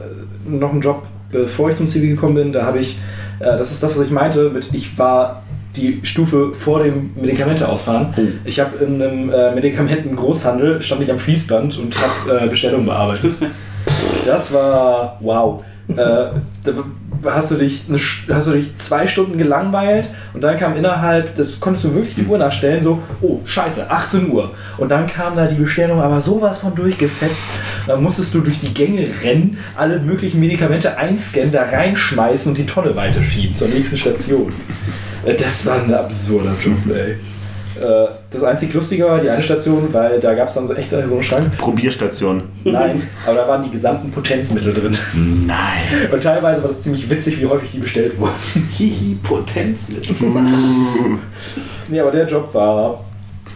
noch 0.47 0.71
einen 0.71 0.81
Job, 0.81 1.01
bevor 1.31 1.71
ich 1.71 1.75
zum 1.75 1.87
Zivi 1.87 2.09
gekommen 2.09 2.35
bin. 2.35 2.53
Da 2.53 2.65
habe 2.65 2.77
ich, 2.77 2.99
das 3.39 3.71
ist 3.71 3.81
das, 3.81 3.97
was 3.97 4.05
ich 4.05 4.11
meinte, 4.11 4.51
mit 4.51 4.69
ich 4.73 4.97
war 4.99 5.41
die 5.75 5.99
Stufe 6.03 6.53
vor 6.53 6.83
dem 6.83 7.11
Medikamente 7.15 7.67
ausfahren. 7.67 8.13
Ich 8.43 8.59
habe 8.59 8.83
in 8.83 9.01
einem 9.01 9.29
äh, 9.29 9.53
Medikamentengroßhandel, 9.53 10.81
stand 10.81 11.01
ich 11.01 11.11
am 11.11 11.19
Fließband 11.19 11.77
und 11.79 11.95
habe 11.97 12.45
äh, 12.45 12.47
Bestellungen 12.47 12.85
bearbeitet. 12.85 13.37
Das 14.25 14.51
war 14.51 15.19
wow. 15.19 15.63
äh, 15.87 15.95
da 15.95 16.71
hast 17.33 17.51
du, 17.51 17.55
dich 17.55 17.85
eine, 17.87 17.99
hast 18.35 18.47
du 18.47 18.53
dich 18.53 18.75
zwei 18.75 19.07
Stunden 19.07 19.37
gelangweilt 19.37 20.09
und 20.33 20.43
dann 20.43 20.57
kam 20.57 20.75
innerhalb, 20.75 21.35
das 21.35 21.59
konntest 21.59 21.85
du 21.85 21.93
wirklich 21.93 22.15
die 22.15 22.25
Uhr 22.25 22.37
nachstellen, 22.37 22.81
so, 22.81 23.01
oh, 23.21 23.39
scheiße, 23.45 23.89
18 23.89 24.31
Uhr. 24.31 24.51
Und 24.77 24.89
dann 24.89 25.07
kam 25.07 25.35
da 25.35 25.47
die 25.47 25.55
Bestellung 25.55 26.01
aber 26.01 26.21
sowas 26.21 26.59
von 26.59 26.75
durchgefetzt. 26.75 27.51
Dann 27.87 28.03
musstest 28.03 28.33
du 28.33 28.41
durch 28.41 28.59
die 28.59 28.73
Gänge 28.73 29.07
rennen, 29.23 29.57
alle 29.75 29.99
möglichen 29.99 30.39
Medikamente 30.39 30.97
einscannen, 30.97 31.51
da 31.51 31.63
reinschmeißen 31.63 32.51
und 32.51 32.57
die 32.57 32.65
Tonne 32.65 32.95
weiterschieben 32.95 33.55
zur 33.55 33.69
nächsten 33.69 33.97
Station. 33.97 34.53
Das 35.33 35.65
war 35.65 35.81
ein 35.83 35.93
absurder 35.93 36.53
Job, 36.59 36.77
ey. 36.93 37.11
Äh, 37.81 38.07
Das 38.31 38.43
einzig 38.43 38.73
Lustige 38.73 39.05
war 39.05 39.19
die 39.19 39.29
eine 39.29 39.41
Station, 39.43 39.87
weil 39.93 40.19
da 40.19 40.33
gab 40.33 40.47
es 40.47 40.53
dann 40.55 40.67
so 40.67 40.73
echt 40.75 40.89
so 40.91 40.97
einen 40.97 41.23
Schrank. 41.23 41.57
Probierstation. 41.57 42.43
Nein, 42.63 43.01
aber 43.25 43.35
da 43.35 43.47
waren 43.47 43.63
die 43.63 43.69
gesamten 43.71 44.11
Potenzmittel 44.11 44.73
drin. 44.73 44.97
Nein. 45.45 46.09
Und 46.11 46.21
teilweise 46.23 46.63
war 46.63 46.69
das 46.71 46.81
ziemlich 46.81 47.09
witzig, 47.09 47.41
wie 47.41 47.45
häufig 47.45 47.71
die 47.71 47.79
bestellt 47.79 48.17
wurden. 48.19 48.33
Hihi, 48.77 49.15
Potenz 49.23 49.87
mit. 49.89 50.07
Nee, 51.87 51.99
aber 51.99 52.11
der 52.11 52.25
Job 52.25 52.51
war 52.53 53.03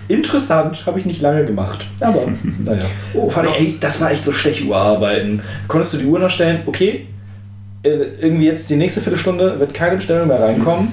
interessant, 0.07 0.83
habe 0.85 0.99
ich 0.99 1.06
nicht 1.06 1.22
lange 1.22 1.45
gemacht. 1.45 1.85
Aber, 1.99 2.22
naja. 2.64 2.83
Oh, 3.15 3.27
vor 3.30 3.41
allem, 3.43 3.53
ey, 3.57 3.77
das 3.80 3.99
war 4.01 4.11
echt 4.11 4.23
so 4.23 4.31
Stechuhrarbeiten. 4.31 5.41
Konntest 5.67 5.93
du 5.93 5.98
die 5.98 6.06
Uhr 6.06 6.19
nachstellen, 6.19 6.61
okay, 6.67 7.07
äh, 7.83 7.89
irgendwie 8.22 8.45
jetzt 8.45 8.69
die 8.69 8.75
nächste 8.75 9.01
Viertelstunde 9.01 9.59
wird 9.59 9.73
keine 9.73 9.95
Bestellung 9.95 10.27
mehr 10.27 10.39
reinkommen. 10.41 10.89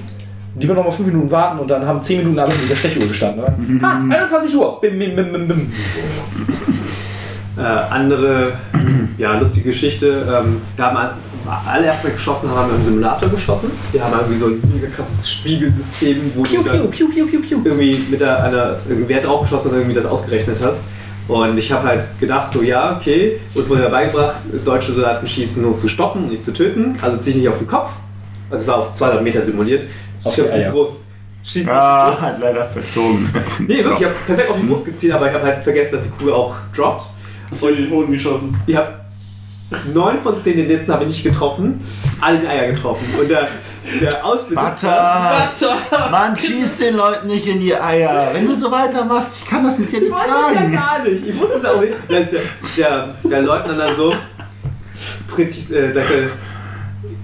Die 0.59 0.67
wir 0.67 0.73
noch 0.73 0.85
mal 0.85 0.91
fünf 0.91 1.07
Minuten 1.07 1.29
warten 1.29 1.59
und 1.59 1.69
dann 1.69 1.85
haben 1.85 2.01
zehn 2.01 2.17
Minuten 2.17 2.39
alle 2.39 2.51
in 2.51 2.61
dieser 2.61 2.75
Stechuhr 2.75 3.05
gestanden. 3.05 3.43
Oder? 3.43 3.55
Ha, 3.81 4.01
21 4.09 4.55
Uhr. 4.55 4.81
Bim, 4.81 4.97
bim, 4.97 5.15
bim, 5.15 5.31
bim, 5.31 5.47
bim. 5.47 5.73
Äh, 7.57 7.61
andere, 7.61 8.53
ja, 9.17 9.37
lustige 9.37 9.69
Geschichte. 9.69 10.07
Ähm, 10.07 10.57
wir 10.75 10.85
haben 10.85 10.97
als 10.97 11.11
allererst 11.65 12.03
mal 12.03 12.11
geschossen, 12.11 12.49
haben 12.49 12.69
wir 12.69 12.75
im 12.75 12.83
Simulator 12.83 13.29
geschossen. 13.29 13.71
Wir 13.91 14.03
haben 14.03 14.13
irgendwie 14.13 14.37
so 14.37 14.47
ein 14.47 14.61
mega 14.73 14.87
krasses 14.87 15.31
Spiegelsystem, 15.31 16.31
wo 16.35 16.43
Piu, 16.43 16.63
du 16.63 16.87
piu, 16.87 17.07
piu, 17.07 17.61
irgendwie 17.63 18.03
mit 18.09 18.21
der, 18.21 18.43
einer, 18.43 18.77
Wert 19.07 19.25
draufgeschossen 19.25 19.71
und 19.71 19.77
irgendwie 19.77 19.95
das 19.95 20.05
ausgerechnet 20.05 20.59
hast. 20.63 20.83
Und 21.27 21.57
ich 21.57 21.71
habe 21.71 21.87
halt 21.87 22.19
gedacht, 22.19 22.51
so 22.51 22.61
ja, 22.61 22.95
okay, 22.95 23.39
uns 23.53 23.69
wurde 23.69 23.89
beigebracht, 23.89 24.37
deutsche 24.63 24.93
Soldaten 24.93 25.27
schießen 25.27 25.61
nur 25.61 25.77
zu 25.77 25.87
stoppen 25.87 26.23
und 26.23 26.29
nicht 26.29 26.45
zu 26.45 26.53
töten. 26.53 26.97
Also 27.01 27.17
zieh 27.17 27.31
ich 27.31 27.35
nicht 27.37 27.49
auf 27.49 27.57
den 27.57 27.67
Kopf. 27.67 27.91
Also 28.49 28.61
es 28.61 28.67
war 28.67 28.77
auf 28.77 28.93
200 28.93 29.23
Meter 29.23 29.41
simuliert. 29.41 29.83
Auf 30.23 30.33
Schieß 30.33 30.35
die 30.35 30.41
auf 30.49 30.53
die 30.55 30.59
Eier. 30.63 30.71
Brust. 30.71 31.05
Schieß 31.43 31.65
nicht 31.65 31.69
auf 31.69 31.73
die 31.73 31.79
Ah, 31.79 32.09
Brust. 32.09 32.21
hat 32.21 32.39
leider 32.39 32.65
verzogen. 32.69 33.29
Nee, 33.59 33.83
wirklich, 33.83 33.99
ich 33.99 34.05
habe 34.05 34.15
perfekt 34.25 34.49
auf 34.51 34.57
die 34.61 34.67
Brust 34.67 34.85
gezielt, 34.85 35.13
aber 35.13 35.27
ich 35.27 35.33
habe 35.33 35.45
halt 35.45 35.63
vergessen, 35.63 35.95
dass 35.95 36.03
die 36.03 36.09
Kugel 36.09 36.33
auch 36.33 36.55
droppt. 36.75 37.03
Hast 37.51 37.61
du 37.61 37.67
in 37.69 37.77
den 37.77 37.89
Hoden 37.91 38.11
geschossen? 38.11 38.57
Ich 38.67 38.75
habe 38.75 38.93
neun 39.93 40.21
von 40.21 40.41
zehn 40.41 40.57
den 40.57 40.67
letzten 40.67 40.91
habe 40.93 41.03
ich 41.05 41.09
nicht 41.09 41.23
getroffen, 41.23 41.81
alle 42.21 42.39
die 42.39 42.47
Eier 42.47 42.71
getroffen. 42.73 43.05
Und 43.19 43.29
der, 43.29 43.47
der 44.01 44.25
Ausbilder. 44.25 44.61
Butter! 44.71 45.47
Man 46.11 46.35
schießt 46.35 46.81
den 46.81 46.95
Leuten 46.97 47.27
nicht 47.27 47.47
in 47.47 47.59
die 47.61 47.73
Eier. 47.75 48.29
Wenn 48.33 48.47
du 48.47 48.55
so 48.55 48.69
weitermachst, 48.71 49.41
ich 49.43 49.45
kann 49.49 49.63
das 49.63 49.77
mit 49.77 49.89
dir 49.91 49.97
Ich 49.97 50.03
nicht 50.03 50.11
wollte 50.11 50.25
es 50.27 50.53
ja 50.53 50.59
tragen. 50.59 50.73
gar 50.73 51.03
nicht. 51.03 51.27
Ich 51.27 51.39
wusste 51.39 51.57
es 51.57 51.65
auch 51.65 51.79
nicht. 51.81 51.93
Der, 52.09 52.23
der, 52.23 52.41
der, 52.77 53.07
der 53.29 53.41
Leutnant 53.43 53.79
dann 53.79 53.95
so, 53.95 54.13
dreht 55.33 55.53
sich, 55.53 55.71
äh, 55.73 55.91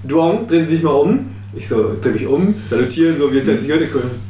Duong, 0.06 0.48
drehen 0.48 0.66
Sie 0.66 0.76
sich 0.76 0.84
mal 0.84 0.92
um. 0.92 1.33
Ich 1.56 1.68
so, 1.68 1.96
dreh 2.02 2.10
mich 2.10 2.26
um, 2.26 2.56
salutieren, 2.68 3.18
so 3.18 3.32
wie 3.32 3.38
es 3.38 3.48
jetzt 3.48 3.64
nicht 3.64 3.74
heute 3.74 3.88
können. 3.88 4.22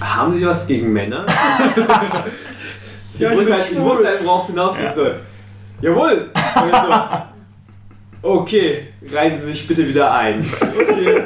Haben 0.00 0.36
Sie 0.36 0.46
was 0.46 0.66
gegen 0.66 0.92
Männer? 0.92 1.24
ich, 3.18 3.30
wusste 3.30 3.52
halt, 3.52 3.72
ich 3.72 3.80
wusste 3.80 4.06
halt, 4.06 4.24
worauf 4.24 4.42
es 4.42 4.48
hinausgeht. 4.48 4.92
So, 4.94 5.06
jawohl! 5.80 6.30
Und 6.34 6.68
ich 6.68 6.76
so, 8.22 8.28
okay, 8.28 8.88
reihen 9.12 9.40
Sie 9.40 9.46
sich 9.46 9.66
bitte 9.66 9.86
wieder 9.86 10.12
ein. 10.12 10.46
Okay. 10.60 11.22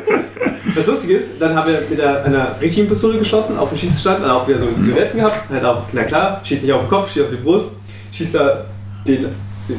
Das 0.74 0.86
Lustige 0.86 1.14
ist, 1.14 1.40
dann 1.40 1.54
haben 1.54 1.70
wir 1.70 1.82
mit 1.88 2.00
einer 2.00 2.60
richtigen 2.60 2.88
Pistole 2.88 3.18
geschossen, 3.18 3.58
auf 3.58 3.70
den 3.70 3.78
Schießstand, 3.78 4.22
dann 4.22 4.30
auch 4.30 4.46
wieder 4.46 4.58
so 4.58 4.68
Silhouetten 4.70 5.18
gehabt. 5.18 5.50
Halt 5.50 5.64
auch, 5.64 5.82
na 5.92 6.04
klar, 6.04 6.40
schießt 6.44 6.62
nicht 6.62 6.72
auf 6.72 6.82
den 6.82 6.88
Kopf, 6.88 7.12
schießt 7.12 7.24
auf 7.24 7.30
die 7.30 7.36
Brust, 7.36 7.80
schießt 8.12 8.34
da 8.34 8.66
den 9.06 9.26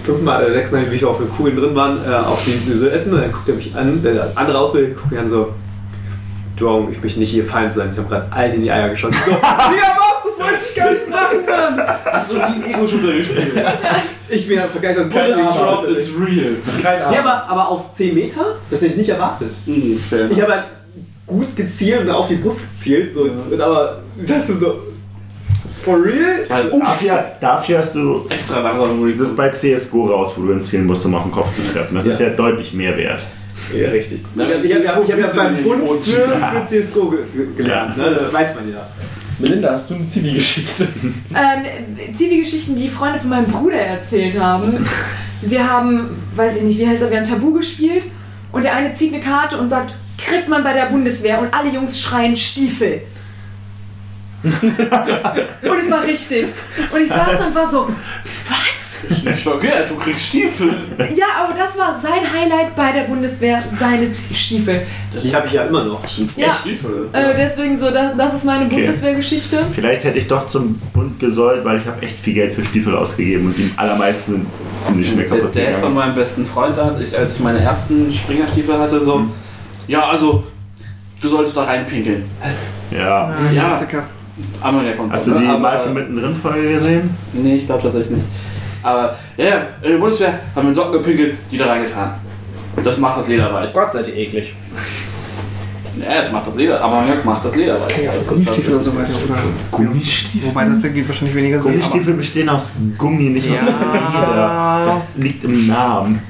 fünfmal 0.03 0.43
oder 0.45 0.53
sechsmal, 0.53 0.89
wie 0.91 0.97
viele 0.97 1.09
auf 1.11 1.17
den 1.17 1.29
Kugeln 1.29 1.55
drin 1.55 1.75
waren, 1.75 1.99
äh, 2.05 2.13
auf 2.15 2.43
die 2.45 2.51
Silhouetten 2.53 3.13
und 3.13 3.21
dann 3.21 3.31
guckt 3.31 3.49
er 3.49 3.55
mich 3.55 3.75
an, 3.75 4.01
der 4.03 4.31
andere 4.35 4.57
Ausbilder 4.59 4.93
guckt 4.95 5.11
mich 5.11 5.19
an 5.19 5.27
so, 5.27 5.53
du, 6.57 6.87
ich 6.91 7.01
möchte 7.01 7.19
nicht 7.19 7.29
hier 7.31 7.45
Feind 7.45 7.71
sein, 7.73 7.89
ich 7.91 7.97
habe 7.97 8.07
gerade 8.09 8.31
allen 8.31 8.53
in 8.53 8.63
die 8.63 8.71
Eier 8.71 8.89
geschossen. 8.89 9.17
So, 9.25 9.31
Digga, 9.31 9.41
was? 9.97 10.37
Das 10.37 10.39
wollte 10.47 10.63
ich 10.69 10.75
gar 10.75 10.91
nicht 10.91 11.09
machen, 11.09 11.37
Mann! 11.45 11.87
Hast 12.13 12.31
du 12.31 12.35
nie 12.35 12.73
Ego-Shooter 12.73 13.13
gespielt? 13.17 13.51
Ich 14.29 14.47
bin 14.47 14.57
ja 14.57 14.67
vergeistert. 14.67 15.11
Kein 15.11 15.31
Drop 15.33 15.53
Drop 15.57 15.87
is 15.87 16.09
real. 16.17 16.53
Kein 16.81 16.97
Ja, 16.99 17.07
Arm. 17.07 17.15
aber, 17.17 17.49
aber 17.49 17.67
auf 17.69 17.91
10 17.91 18.13
Meter? 18.15 18.55
Das 18.69 18.79
hätte 18.81 18.91
ich 18.93 18.97
nicht 18.97 19.09
erwartet. 19.09 19.49
Hm, 19.65 19.99
fair. 19.99 20.31
Ich 20.31 20.41
habe 20.41 20.51
halt 20.53 20.63
gut 21.27 21.53
gezielt 21.55 22.01
und 22.01 22.09
auf 22.11 22.27
die 22.29 22.35
Brust 22.35 22.61
gezielt, 22.73 23.13
so, 23.13 23.23
und 23.23 23.59
aber 23.59 23.99
das 24.25 24.49
ist 24.49 24.59
so. 24.61 24.75
For 25.83 25.97
real? 26.03 26.43
Halt 26.49 26.71
Dafür, 26.71 27.25
dafür 27.39 27.77
hast 27.79 27.95
du 27.95 28.25
extra 28.29 28.59
langsam 28.59 29.11
das 29.17 29.29
ist 29.29 29.37
bei 29.37 29.49
CSGO 29.49 30.05
raus, 30.05 30.33
wo 30.35 30.43
du 30.43 30.53
hinzielen 30.53 30.85
musst, 30.85 31.05
um 31.05 31.15
auf 31.15 31.23
den 31.23 31.31
Kopf 31.31 31.53
zu 31.55 31.61
treffen. 31.73 31.95
Das 31.95 32.05
ist 32.05 32.19
ja 32.19 32.29
deutlich 32.29 32.73
mehr 32.73 32.95
wert. 32.97 33.25
Ja, 33.75 33.89
richtig. 33.89 34.21
Na, 34.35 34.43
Ich 34.43 34.53
habe 34.53 34.65
ich 34.65 34.87
hab, 34.87 34.95
hab, 34.97 35.17
ja 35.17 35.27
beim 35.27 35.63
Bund 35.63 35.83
für, 36.03 36.21
für 36.21 36.65
CSGO 36.65 37.09
ge 37.09 37.19
ge 37.33 37.47
gelernt, 37.55 37.97
ne? 37.97 38.17
Das 38.19 38.33
weiß 38.33 38.55
man 38.55 38.71
ja. 38.71 38.87
Melinda, 39.39 39.71
hast 39.71 39.89
du 39.89 39.95
eine 39.95 40.07
Zivi-Geschichte? 40.07 40.87
Ähm, 41.33 42.13
Zivi-Geschichten, 42.13 42.75
die 42.75 42.89
Freunde 42.89 43.19
von 43.19 43.29
meinem 43.29 43.45
Bruder 43.45 43.77
erzählt 43.79 44.39
haben. 44.39 44.85
Wir 45.41 45.67
haben, 45.67 46.09
weiß 46.35 46.57
ich 46.57 46.63
nicht, 46.63 46.77
wie 46.77 46.87
heißt 46.87 47.01
er, 47.01 47.09
wir 47.09 47.17
haben 47.17 47.27
Tabu 47.27 47.53
gespielt 47.53 48.05
und 48.51 48.63
der 48.63 48.75
eine 48.75 48.91
zieht 48.91 49.13
eine 49.13 49.23
Karte 49.23 49.57
und 49.57 49.69
sagt, 49.69 49.95
kriegt 50.17 50.49
man 50.49 50.63
bei 50.63 50.73
der 50.73 50.87
Bundeswehr 50.87 51.39
und 51.39 51.53
alle 51.53 51.69
Jungs 51.71 51.99
schreien 51.99 52.35
Stiefel. 52.35 53.01
und 54.43 55.79
es 55.79 55.91
war 55.91 56.03
richtig. 56.03 56.47
Und 56.93 57.01
ich 57.01 57.09
saß 57.09 57.37
da 57.37 57.45
und 57.47 57.55
war 57.55 57.69
so, 57.69 57.87
was? 58.49 58.81
Ich 59.33 59.45
war 59.47 59.59
gehört, 59.59 59.89
du 59.89 59.95
kriegst 59.95 60.27
Stiefel. 60.27 60.69
Ja, 61.15 61.25
aber 61.43 61.53
das 61.57 61.75
war 61.77 61.97
sein 61.97 62.21
Highlight 62.31 62.75
bei 62.75 62.91
der 62.91 63.03
Bundeswehr, 63.03 63.61
seine 63.77 64.11
Stiefel. 64.13 64.81
Die 65.21 65.35
habe 65.35 65.47
ich 65.47 65.53
ja 65.53 65.63
immer 65.63 65.83
noch. 65.83 66.01
Ja, 66.37 66.53
Stiefel. 66.53 67.09
äh, 67.11 67.33
deswegen 67.35 67.75
so, 67.75 67.89
das, 67.91 68.15
das 68.15 68.33
ist 68.35 68.45
meine 68.45 68.65
Okay. 68.65 68.75
Bundeswehrgeschichte. 68.81 69.59
Vielleicht 69.73 70.03
hätte 70.03 70.17
ich 70.19 70.27
doch 70.27 70.47
zum 70.47 70.75
Bund 70.93 71.19
gesollt, 71.19 71.65
weil 71.65 71.79
ich 71.79 71.85
habe 71.87 72.01
echt 72.03 72.19
viel 72.19 72.35
Geld 72.35 72.53
für 72.55 72.63
Stiefel 72.63 72.95
ausgegeben 72.95 73.47
und 73.47 73.57
die 73.57 73.71
allermeisten 73.75 74.33
sind 74.33 74.45
ziemlich 74.85 75.09
schnell 75.09 75.27
Der 75.27 75.37
kaputt 75.39 75.55
Dad 75.55 75.63
von 75.65 75.73
gegangen. 75.75 75.95
meinem 75.95 76.15
besten 76.15 76.45
Freund, 76.45 76.77
als 76.77 76.99
ich, 77.01 77.17
als 77.17 77.33
ich 77.33 77.39
meine 77.39 77.59
ersten 77.59 78.13
Springerstiefel 78.13 78.77
hatte, 78.77 79.03
so, 79.03 79.25
ja, 79.87 80.07
also, 80.09 80.43
du 81.19 81.27
solltest 81.27 81.57
da 81.57 81.63
reinpinkeln. 81.63 82.23
Ja. 82.91 83.33
Ja. 83.53 83.61
Klassiker. 83.67 84.03
Ammoniak 84.61 84.95
Hast 85.09 85.27
du 85.27 85.31
die 85.33 85.45
Malcolm 85.45 85.63
aber, 85.91 85.99
mittendrin 85.99 86.35
Folge 86.35 86.73
gesehen? 86.73 87.09
Nee, 87.33 87.55
ich 87.55 87.65
glaube 87.65 87.81
tatsächlich 87.83 88.17
nicht. 88.17 88.27
Aber, 88.83 89.15
ja, 89.37 89.45
ja, 89.45 89.55
in 89.81 89.91
der 89.91 89.97
Bundeswehr 89.97 90.39
haben 90.55 90.67
wir 90.67 90.73
Socken 90.73 90.93
gepinkelt, 90.93 91.35
die 91.51 91.57
da 91.57 91.65
reingetan. 91.67 92.11
Das 92.83 92.97
macht 92.97 93.19
das 93.19 93.27
Leder 93.27 93.53
weich. 93.53 93.73
Gott 93.73 93.91
seid 93.91 94.07
ihr 94.07 94.15
eklig. 94.15 94.55
Ja, 95.99 96.15
es 96.19 96.31
macht 96.31 96.47
das 96.47 96.55
Leder, 96.55 96.81
aber 96.81 97.01
man 97.01 97.25
macht 97.25 97.45
das 97.45 97.55
Leder. 97.55 97.75
weiter. 97.79 98.01
Ja, 98.01 98.11
Das 98.11 98.21
ist 98.23 98.27
Gummistiefel 98.29 98.75
und 98.75 98.83
so 98.83 98.95
weiter. 98.95 99.09
Oder, 99.27 99.37
Gummistiefel? 99.71 100.49
wobei 100.49 100.65
das 100.65 100.83
ergibt 100.83 101.07
wahrscheinlich 101.09 101.35
weniger 101.35 101.59
Sinn. 101.59 101.73
Gummistiefel 101.73 102.13
bestehen 102.13 102.49
aus 102.49 102.73
Gummi, 102.97 103.23
nicht 103.29 103.47
aus 103.49 103.55
Ja. 103.67 104.19
Leder. 104.29 104.83
Das 104.87 105.17
liegt 105.17 105.43
im 105.43 105.67
Namen. 105.67 106.21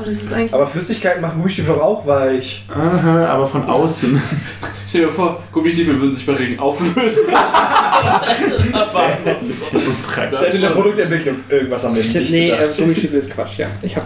Oh, 0.00 0.04
das 0.04 0.14
ist 0.14 0.32
eigentlich. 0.32 0.54
Aber 0.54 0.66
Flüssigkeiten 0.66 1.20
machen 1.22 1.36
Gummistiefel 1.36 1.74
auch 1.74 2.06
weich. 2.06 2.64
Aha, 2.68 3.26
aber 3.26 3.46
von 3.46 3.64
außen. 3.64 4.20
Stell 4.88 5.02
dir 5.06 5.12
vor, 5.12 5.42
Gummistiefel 5.52 6.00
würden 6.00 6.14
sich 6.14 6.24
bei 6.24 6.34
Regen 6.34 6.58
auflösen. 6.58 7.24
das 7.30 8.94
war 8.94 9.08
Das 9.24 9.42
ist 9.42 9.42
ein 9.42 9.48
bisschen 9.48 9.86
unpraktisch. 9.86 10.40
Seit 10.40 10.54
in 10.54 10.60
der 10.62 10.68
Produktentwicklung 10.68 11.36
irgendwas 11.48 11.84
Aber, 11.84 11.94
nicht 11.96 12.14
nee, 12.14 12.50
äh, 12.50 12.56
gedacht. 12.56 12.76
Gummistiefel 12.78 13.18
ist 13.18 13.30
Quatsch, 13.30 13.58
ja. 13.58 13.66
Ich 13.82 13.96
hab 13.96 14.04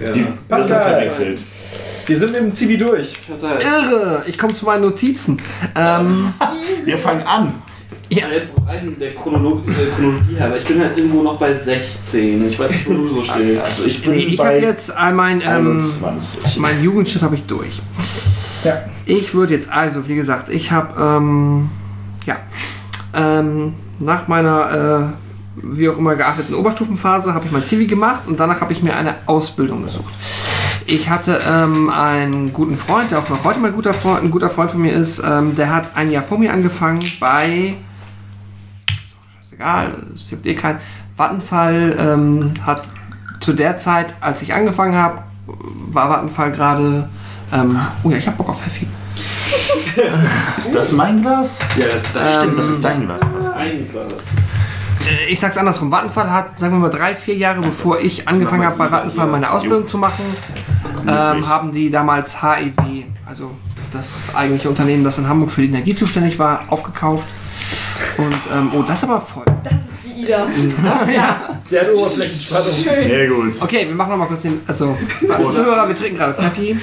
Ja. 0.00 0.12
Die 0.12 0.26
das 0.48 0.64
ist 0.64 0.70
Pascal. 0.70 0.90
verwechselt. 0.90 1.42
Wir 2.06 2.16
sind 2.16 2.32
mit 2.32 2.40
dem 2.40 2.52
Zivi 2.52 2.78
durch. 2.78 3.14
Das 3.28 3.42
irre. 3.42 4.22
Ich 4.26 4.38
komme 4.38 4.54
zu 4.54 4.64
meinen 4.64 4.82
Notizen. 4.82 5.38
Ähm, 5.74 6.32
Wir 6.84 6.98
fangen 6.98 7.22
an. 7.22 7.62
Ja, 8.08 8.28
jetzt 8.28 8.56
noch 8.56 8.66
einen 8.66 8.98
der 8.98 9.14
Chronolo 9.14 9.62
äh, 9.66 9.94
Chronologie 9.94 10.36
her, 10.36 10.50
weil 10.50 10.58
ich 10.58 10.64
bin 10.64 10.80
halt 10.80 10.98
irgendwo 10.98 11.22
noch 11.22 11.38
bei 11.38 11.52
16. 11.52 12.48
Ich 12.48 12.58
weiß 12.58 12.70
nicht, 12.70 12.88
wo 12.88 12.92
du 12.92 13.08
so 13.08 13.24
stehst. 13.24 13.64
Also 13.64 13.84
ich 13.84 14.02
bin 14.02 14.12
nee, 14.12 14.18
ich 14.18 14.36
bei 14.36 14.46
habe 14.46 14.58
jetzt 14.58 14.94
mein, 15.12 15.40
ähm, 15.40 15.80
21. 15.80 16.58
mein 16.58 16.82
Jugendshit 16.82 17.22
habe 17.22 17.34
ich 17.34 17.44
durch. 17.44 17.80
Ja. 18.64 18.84
Ich 19.06 19.34
würde 19.34 19.54
jetzt 19.54 19.72
also, 19.72 20.08
wie 20.08 20.14
gesagt, 20.14 20.50
ich 20.50 20.70
habe 20.70 21.00
ähm, 21.00 21.68
ja 22.26 22.36
ähm, 23.14 23.74
nach 23.98 24.28
meiner 24.28 25.12
äh, 25.12 25.62
wie 25.62 25.88
auch 25.88 25.98
immer 25.98 26.14
geachteten 26.14 26.54
Oberstufenphase 26.54 27.34
habe 27.34 27.46
ich 27.46 27.52
mein 27.52 27.64
Zivi 27.64 27.86
gemacht 27.86 28.24
und 28.26 28.38
danach 28.38 28.60
habe 28.60 28.72
ich 28.72 28.82
mir 28.82 28.94
eine 28.94 29.14
Ausbildung 29.26 29.84
gesucht. 29.84 30.12
Ich 30.86 31.08
hatte 31.08 31.40
ähm, 31.48 31.90
einen 31.90 32.52
guten 32.52 32.76
Freund, 32.76 33.10
der 33.10 33.18
auch 33.18 33.28
noch 33.28 33.42
heute 33.42 33.58
mal 33.58 33.72
guter 33.72 33.92
Freund, 33.92 34.22
ein 34.22 34.30
guter 34.30 34.50
Freund 34.50 34.70
von 34.70 34.80
mir 34.80 34.92
ist. 34.92 35.20
Ähm, 35.26 35.56
der 35.56 35.74
hat 35.74 35.96
ein 35.96 36.12
Jahr 36.12 36.22
vor 36.22 36.38
mir 36.38 36.52
angefangen 36.52 37.00
bei 37.18 37.74
ist 39.56 39.62
scheißegal, 39.62 39.92
es 40.14 40.28
gibt 40.28 40.46
eh 40.46 40.54
kein 40.54 40.78
Vattenfall. 41.16 41.96
Ähm, 41.98 42.54
hat 42.64 42.88
zu 43.40 43.52
der 43.52 43.76
Zeit, 43.76 44.14
als 44.20 44.42
ich 44.42 44.54
angefangen 44.54 44.94
habe, 44.94 45.22
war 45.90 46.08
Vattenfall 46.08 46.52
gerade. 46.52 47.08
Ähm, 47.52 47.78
oh 48.02 48.10
ja, 48.10 48.16
ich 48.16 48.26
habe 48.26 48.36
Bock 48.36 48.48
auf 48.48 48.60
Pfeffi. 48.62 48.86
Ist 50.58 50.74
das 50.74 50.92
mein 50.92 51.22
Glas? 51.22 51.60
Ja, 51.78 51.86
das 51.86 51.94
ist 51.94 52.14
Das 52.16 52.42
stimmt, 52.42 52.58
das 52.58 52.68
ist 52.68 52.84
dein 52.84 53.06
Glas. 53.06 53.22
Ein 53.54 53.88
Glas. 53.88 54.12
Äh, 54.12 55.30
Ich 55.32 55.40
sag's 55.40 55.56
andersrum. 55.56 55.90
Vattenfall 55.90 56.30
hat, 56.30 56.58
sagen 56.58 56.74
wir 56.74 56.80
mal, 56.80 56.90
drei, 56.90 57.14
vier 57.16 57.36
Jahre 57.36 57.60
bevor 57.62 58.00
ich 58.00 58.28
angefangen 58.28 58.64
habe, 58.66 58.76
bei 58.76 58.90
Vattenfall 58.90 59.26
meine 59.28 59.50
Ausbildung 59.50 59.86
zu 59.86 59.96
machen, 59.96 60.24
ähm, 61.06 61.48
haben 61.48 61.72
die 61.72 61.90
damals 61.90 62.42
HEW, 62.42 63.04
also 63.26 63.52
das 63.92 64.20
eigentliche 64.34 64.68
Unternehmen, 64.68 65.04
das 65.04 65.16
in 65.16 65.28
Hamburg 65.28 65.50
für 65.50 65.62
die 65.62 65.68
Energie 65.68 65.94
zuständig 65.94 66.38
war, 66.38 66.64
aufgekauft. 66.68 67.24
Und, 68.18 68.34
ähm, 68.54 68.70
oh, 68.74 68.82
das 68.86 68.98
ist 68.98 69.04
aber 69.04 69.20
voll. 69.20 69.44
Das 69.64 69.72
ist 69.74 69.82
die 70.04 70.22
Ida. 70.22 70.46
Der 71.70 71.80
hat 71.82 71.92
Oberflächenspannung. 71.94 72.72
Sehr 72.72 73.28
gut. 73.28 73.54
Okay, 73.60 73.86
wir 73.88 73.94
machen 73.94 74.10
nochmal 74.10 74.28
kurz 74.28 74.42
den, 74.42 74.60
also, 74.66 74.96
alle 75.28 75.48
Zuhörer, 75.48 75.88
wir 75.88 75.94
trinken 75.96 76.16
gerade 76.18 76.34
Pfeffi. 76.34 76.76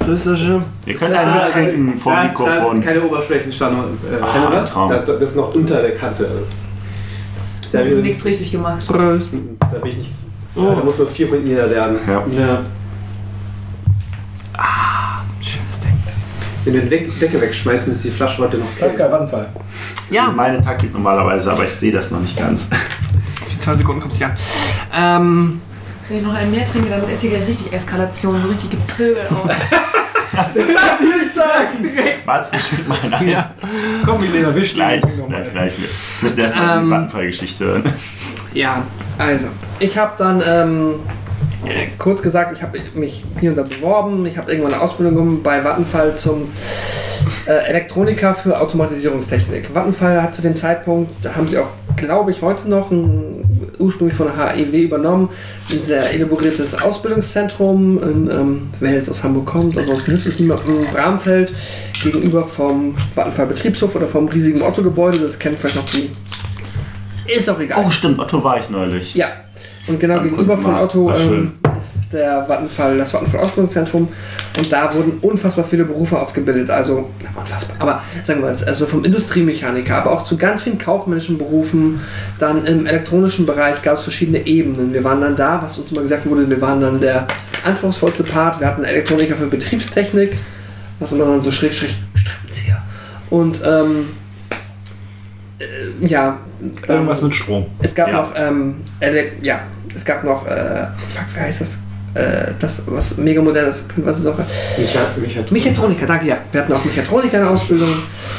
Größerische. 0.00 0.62
Ihr 0.86 0.94
könnt 0.94 1.14
einen 1.14 1.34
mittrinken 1.34 1.98
vom 2.00 2.12
da 2.12 2.24
ist, 2.24 2.34
Da 2.34 2.44
Mikrofon. 2.44 2.78
ist 2.78 2.84
keine 2.84 3.02
Oberflächenspannung. 3.02 3.84
Äh, 4.10 4.22
Ah. 4.22 4.88
Das, 4.90 5.04
das 5.06 5.22
ist 5.22 5.36
noch 5.36 5.54
unter 5.54 5.82
der 5.82 5.94
Kante. 5.96 6.24
Das, 6.24 7.72
da, 7.72 7.78
Hast 7.80 7.90
du 7.90 7.94
bin 7.96 8.04
nichts 8.04 8.24
richtig 8.24 8.52
gemacht. 8.52 8.86
Prost. 8.86 9.32
da 9.60 9.66
bin 9.78 9.90
ich 9.90 9.96
nicht. 9.98 10.10
Da 10.54 10.62
muss 10.84 10.98
man 10.98 11.06
viel 11.08 11.26
von 11.28 11.44
Ihnen 11.46 11.56
lernen. 11.56 11.98
Ja. 12.06 12.22
Ja. 12.38 12.62
Schönes 15.40 15.80
Ding. 15.80 15.92
Wenn 16.64 16.72
du 16.74 16.80
den 16.80 16.90
Weg, 16.90 17.20
Decke 17.20 17.40
wegschmeißt, 17.40 17.88
ihr 17.88 17.94
die 17.94 18.10
Flasche 18.10 18.42
heute 18.42 18.58
noch 18.58 18.66
Pascal, 18.78 19.10
Vattenfall. 19.12 19.48
Das 19.54 19.97
Ja, 20.10 20.26
ist 20.28 20.36
meine 20.36 20.62
Taktik 20.62 20.92
normalerweise, 20.92 21.52
aber 21.52 21.66
ich 21.66 21.74
sehe 21.74 21.92
das 21.92 22.10
noch 22.10 22.20
nicht 22.20 22.36
ganz. 22.38 22.70
auf 23.42 23.48
die 23.52 23.58
zwei 23.60 23.74
Sekunden 23.74 24.00
kommt 24.00 24.14
es 24.14 24.22
an. 24.22 24.36
Ähm, 24.96 25.60
Wenn 26.08 26.18
ich 26.18 26.24
noch 26.24 26.34
einen 26.34 26.50
mehr 26.50 26.66
trinke, 26.66 26.88
dann 26.90 27.08
ist 27.08 27.20
hier 27.20 27.30
gleich 27.30 27.46
richtig 27.48 27.72
Eskalation, 27.72 28.40
so 28.40 28.48
richtig 28.48 28.70
gepöbel 28.70 29.26
auf. 29.30 29.50
Warte, 32.24 32.58
schick 32.58 32.86
mal 32.86 32.98
ein. 33.10 33.28
ja. 33.28 33.50
Komm, 34.04 34.20
Milena, 34.20 34.54
wisch 34.54 34.74
Gleich, 34.74 35.00
gleich, 35.00 35.50
gleich. 35.52 35.72
Wir 35.78 35.88
müssen 36.20 36.40
erstmal 36.40 36.78
Ähm, 36.78 36.84
die 36.84 36.90
Vattenfall-Geschichte 36.90 37.64
hören. 37.64 37.92
Ja, 38.54 38.82
also, 39.18 39.48
ich 39.78 39.96
habe 39.96 40.12
dann 40.18 40.42
ähm, 40.46 40.90
äh, 40.90 41.27
kurz 41.98 42.22
gesagt, 42.22 42.52
ich 42.52 42.62
habe 42.62 42.78
mich 42.94 43.24
hier 43.40 43.50
und 43.50 43.56
da 43.56 43.62
beworben. 43.62 44.24
Ich 44.26 44.38
habe 44.38 44.50
irgendwann 44.50 44.74
eine 44.74 44.82
Ausbildung 44.82 45.16
gemacht 45.16 45.42
bei 45.42 45.64
Vattenfall 45.64 46.16
zum 46.16 46.48
äh, 47.46 47.68
Elektroniker 47.68 48.34
für 48.34 48.60
Automatisierungstechnik. 48.60 49.74
Vattenfall 49.74 50.22
hat 50.22 50.34
zu 50.34 50.42
dem 50.42 50.56
Zeitpunkt, 50.56 51.10
da 51.22 51.34
haben 51.34 51.48
sie 51.48 51.58
auch, 51.58 51.68
glaube 51.96 52.30
ich, 52.30 52.42
heute 52.42 52.68
noch 52.68 52.90
ein, 52.90 53.44
ursprünglich 53.78 54.16
von 54.16 54.28
der 54.28 54.54
HEW 54.54 54.84
übernommen, 54.84 55.28
ein 55.70 55.82
sehr 55.82 56.12
elaboriertes 56.12 56.80
Ausbildungszentrum, 56.80 58.02
in, 58.02 58.30
ähm, 58.30 58.70
wer 58.80 58.92
jetzt 58.92 59.10
aus 59.10 59.24
Hamburg 59.24 59.46
kommt, 59.46 59.76
also 59.76 59.92
aus 59.92 60.06
Nützlichen 60.08 60.50
im 60.50 60.86
Bramfeld, 60.92 61.52
gegenüber 62.02 62.44
vom 62.44 62.94
Vattenfall 63.14 63.46
Betriebshof 63.46 63.94
oder 63.96 64.06
vom 64.06 64.28
riesigen 64.28 64.62
Otto-Gebäude, 64.62 65.18
das 65.18 65.38
kennen 65.38 65.56
vielleicht 65.58 65.76
noch 65.76 65.86
die. 65.86 66.10
Ist 67.26 67.50
auch 67.50 67.60
egal. 67.60 67.84
Oh, 67.86 67.90
stimmt, 67.90 68.18
Otto 68.18 68.42
war 68.42 68.58
ich 68.58 68.70
neulich. 68.70 69.14
Ja, 69.14 69.28
und 69.88 70.00
genau 70.00 70.20
gegenüber 70.20 70.56
von. 70.56 70.74
Otto 70.74 71.12
ähm, 71.12 71.52
ist 71.76 72.12
der 72.12 72.46
Vattenfall, 72.48 72.98
das 72.98 73.10
Vattenfall 73.10 73.40
Ausbildungszentrum 73.40 74.08
und 74.56 74.72
da 74.72 74.94
wurden 74.94 75.18
unfassbar 75.22 75.64
viele 75.64 75.84
Berufe 75.84 76.18
ausgebildet. 76.18 76.70
Also, 76.70 77.08
na, 77.22 77.40
unfassbar, 77.40 77.76
aber 77.78 78.02
sagen 78.24 78.42
wir 78.42 78.50
jetzt, 78.50 78.66
also 78.66 78.86
vom 78.86 79.04
Industriemechaniker, 79.04 79.96
aber 79.96 80.12
auch 80.12 80.24
zu 80.24 80.36
ganz 80.36 80.62
vielen 80.62 80.78
kaufmännischen 80.78 81.38
Berufen. 81.38 82.00
Dann 82.38 82.64
im 82.66 82.86
elektronischen 82.86 83.46
Bereich 83.46 83.82
gab 83.82 83.96
es 83.96 84.02
verschiedene 84.02 84.46
Ebenen. 84.46 84.92
Wir 84.92 85.04
waren 85.04 85.20
dann 85.20 85.36
da, 85.36 85.60
was 85.62 85.78
uns 85.78 85.90
immer 85.92 86.02
gesagt 86.02 86.26
wurde, 86.26 86.48
wir 86.48 86.60
waren 86.60 86.80
dann 86.80 87.00
der 87.00 87.26
anspruchsvollste 87.64 88.24
Part. 88.24 88.60
Wir 88.60 88.66
hatten 88.66 88.84
Elektroniker 88.84 89.36
für 89.36 89.46
Betriebstechnik, 89.46 90.36
was 91.00 91.12
immer 91.12 91.24
dann 91.24 91.42
so 91.42 91.50
schräg, 91.50 91.74
schräg, 91.74 91.90
Strippenzieher. 92.14 92.82
Und 93.30 93.60
ähm, 93.64 94.06
äh, 95.58 96.06
ja, 96.06 96.38
dann- 96.86 96.96
Irgendwas 96.96 97.22
mit 97.22 97.34
Strom. 97.34 97.66
es 97.82 97.94
gab 97.94 98.08
Ja. 98.08 98.14
noch, 98.22 98.32
ähm, 98.36 98.76
ja, 99.42 99.60
es 99.94 100.04
gab 100.04 100.24
noch, 100.24 100.46
äh, 100.46 100.86
fuck, 101.08 101.24
wie 101.34 101.40
heißt 101.40 101.60
das? 101.60 101.78
Äh, 102.14 102.52
das, 102.58 102.82
was 102.86 103.18
mega 103.18 103.40
modern 103.42 103.68
ist, 103.68 103.84
was 103.96 104.18
ist 104.20 104.26
auch? 104.26 104.38
Mich 104.78 104.96
hat, 104.96 105.18
mich 105.18 105.36
hat 105.36 105.52
Mechatroniker, 105.52 106.06
danke, 106.06 106.26
ja. 106.26 106.38
Wir 106.50 106.62
hatten 106.62 106.72
auch 106.72 106.84
Mechatroniker 106.84 107.36
in 107.36 107.42
der 107.44 107.50
Ausbildung. 107.50 107.88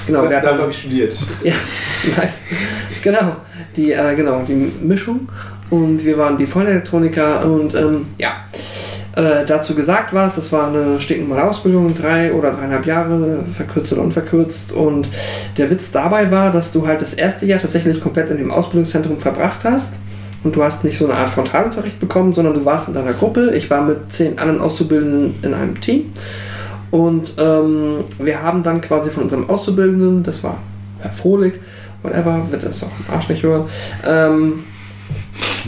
Genau, 0.08 0.24
wir 0.24 0.30
da 0.30 0.38
hatten, 0.48 0.58
habe 0.60 0.72
ich 0.72 0.78
studiert. 0.80 1.16
ja, 1.44 1.54
nice. 2.18 2.42
Genau, 3.04 3.36
die, 3.76 3.92
äh, 3.92 4.16
genau, 4.16 4.42
die 4.48 4.72
Mischung. 4.82 5.32
Und 5.70 6.04
wir 6.04 6.18
waren 6.18 6.36
die 6.36 6.48
Vollelektroniker 6.48 7.46
und, 7.46 7.76
ähm, 7.76 8.08
ja. 8.18 8.44
Äh, 9.16 9.46
dazu 9.46 9.76
gesagt 9.76 10.14
war 10.14 10.28
es, 10.28 10.36
das 10.36 10.52
war 10.52 10.68
eine 10.68 11.00
stinknormale 11.00 11.50
Ausbildung, 11.50 11.96
drei 11.96 12.32
oder 12.34 12.52
dreieinhalb 12.52 12.86
Jahre, 12.86 13.44
verkürzt 13.56 13.92
oder 13.94 14.04
unverkürzt. 14.04 14.72
Und 14.72 15.10
der 15.58 15.70
Witz 15.70 15.92
dabei 15.92 16.32
war, 16.32 16.52
dass 16.52 16.72
du 16.72 16.86
halt 16.88 17.02
das 17.02 17.14
erste 17.14 17.46
Jahr 17.46 17.60
tatsächlich 17.60 18.00
komplett 18.00 18.30
in 18.30 18.38
dem 18.38 18.52
Ausbildungszentrum 18.52 19.18
verbracht 19.18 19.64
hast. 19.64 19.94
Und 20.44 20.56
du 20.56 20.64
hast 20.64 20.84
nicht 20.84 20.98
so 20.98 21.06
eine 21.06 21.16
Art 21.16 21.30
Frontalunterricht 21.30 22.00
bekommen, 22.00 22.34
sondern 22.34 22.54
du 22.54 22.64
warst 22.64 22.88
in 22.88 22.94
deiner 22.94 23.14
Gruppe. 23.14 23.52
Ich 23.56 23.70
war 23.70 23.82
mit 23.82 24.12
zehn 24.12 24.40
anderen 24.40 24.62
Auszubildenden 24.62 25.36
in 25.42 25.54
einem 25.54 25.82
Team. 25.82 26.14
Und 26.92 27.34
ähm, 27.38 28.04
wir 28.20 28.42
haben 28.42 28.64
dann 28.64 28.82
quasi 28.82 29.10
von 29.10 29.24
unserem 29.24 29.50
Auszubildenden, 29.50 30.24
das 30.24 30.44
war 30.44 30.58
Herr 31.00 31.12
Frohlig, 31.12 31.60
whatever, 32.02 32.42
wird 32.50 32.64
das 32.64 32.84
auch 32.84 32.88
im 32.88 33.14
Arsch 33.14 33.30
nicht 33.30 33.44
hören, 33.44 33.66
ähm, 34.08 34.64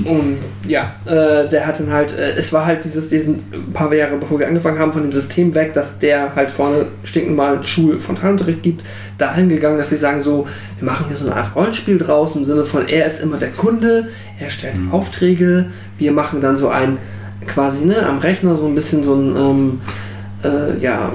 und 0.05 0.37
ja, 0.67 0.95
äh, 1.05 1.49
der 1.49 1.67
hat 1.67 1.79
dann 1.79 1.91
halt, 1.91 2.17
äh, 2.17 2.33
es 2.37 2.53
war 2.53 2.65
halt 2.65 2.83
dieses, 2.85 3.09
diesen 3.09 3.43
paar 3.73 3.93
Jahre 3.93 4.17
bevor 4.17 4.39
wir 4.39 4.47
angefangen 4.47 4.79
haben, 4.79 4.93
von 4.93 5.03
dem 5.03 5.11
System 5.11 5.53
weg, 5.53 5.73
dass 5.73 5.99
der 5.99 6.33
halt 6.35 6.49
vorne 6.49 6.87
stinknormalen 7.03 7.63
Schul-Frontalunterricht 7.63 8.63
gibt, 8.63 8.83
dahin 9.17 9.49
gegangen, 9.49 9.77
dass 9.77 9.89
sie 9.89 9.97
sagen 9.97 10.21
so, 10.21 10.47
wir 10.79 10.85
machen 10.85 11.07
hier 11.07 11.17
so 11.17 11.25
eine 11.25 11.35
Art 11.35 11.55
Rollenspiel 11.55 11.97
draus, 11.97 12.35
im 12.35 12.45
Sinne 12.45 12.65
von, 12.65 12.87
er 12.87 13.05
ist 13.05 13.21
immer 13.21 13.37
der 13.37 13.51
Kunde, 13.51 14.09
er 14.39 14.49
stellt 14.49 14.75
Aufträge, 14.91 15.69
wir 15.97 16.11
machen 16.11 16.41
dann 16.41 16.57
so 16.57 16.69
ein, 16.69 16.97
quasi, 17.47 17.85
ne, 17.85 18.05
am 18.05 18.19
Rechner 18.19 18.55
so 18.55 18.67
ein 18.67 18.75
bisschen 18.75 19.03
so 19.03 19.15
ein, 19.15 19.35
ähm, 19.35 19.81
äh, 20.43 20.79
ja, 20.79 21.13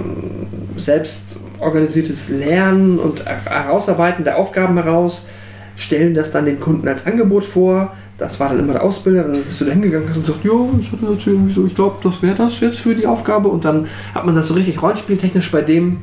selbst 0.76 1.40
organisiertes 1.58 2.28
Lernen 2.28 2.98
und 2.98 3.24
Herausarbeiten 3.24 4.24
der 4.24 4.36
Aufgaben 4.36 4.76
heraus, 4.76 5.26
stellen 5.74 6.14
das 6.14 6.30
dann 6.30 6.44
den 6.44 6.60
Kunden 6.60 6.86
als 6.88 7.06
Angebot 7.06 7.44
vor. 7.44 7.94
Das 8.19 8.41
war 8.41 8.49
dann 8.49 8.61
immer 8.61 8.73
der 8.73 8.83
Ausbilder, 8.83 9.25
dann 9.25 9.43
bist 9.43 9.61
du 9.61 9.67
da 9.67 9.73
hingegangen 9.73 10.09
und 10.09 10.15
gesagt, 10.15 10.45
ja, 10.45 10.53
ich 10.81 10.91
hatte 10.91 11.12
jetzt 11.12 11.27
irgendwie 11.27 11.53
so, 11.53 11.67
ich 11.67 11.75
glaube, 11.75 11.97
das 12.03 12.23
wäre 12.23 12.35
das 12.35 12.59
jetzt 12.61 12.78
für 12.78 12.95
die 12.95 13.07
Aufgabe. 13.07 13.49
Und 13.49 13.65
dann 13.65 13.86
hat 14.15 14.25
man 14.25 14.35
das 14.35 14.49
so 14.49 14.55
richtig 14.55 14.81
rollenspieltechnisch 14.81 15.51
bei 15.53 15.61
dem 15.61 15.99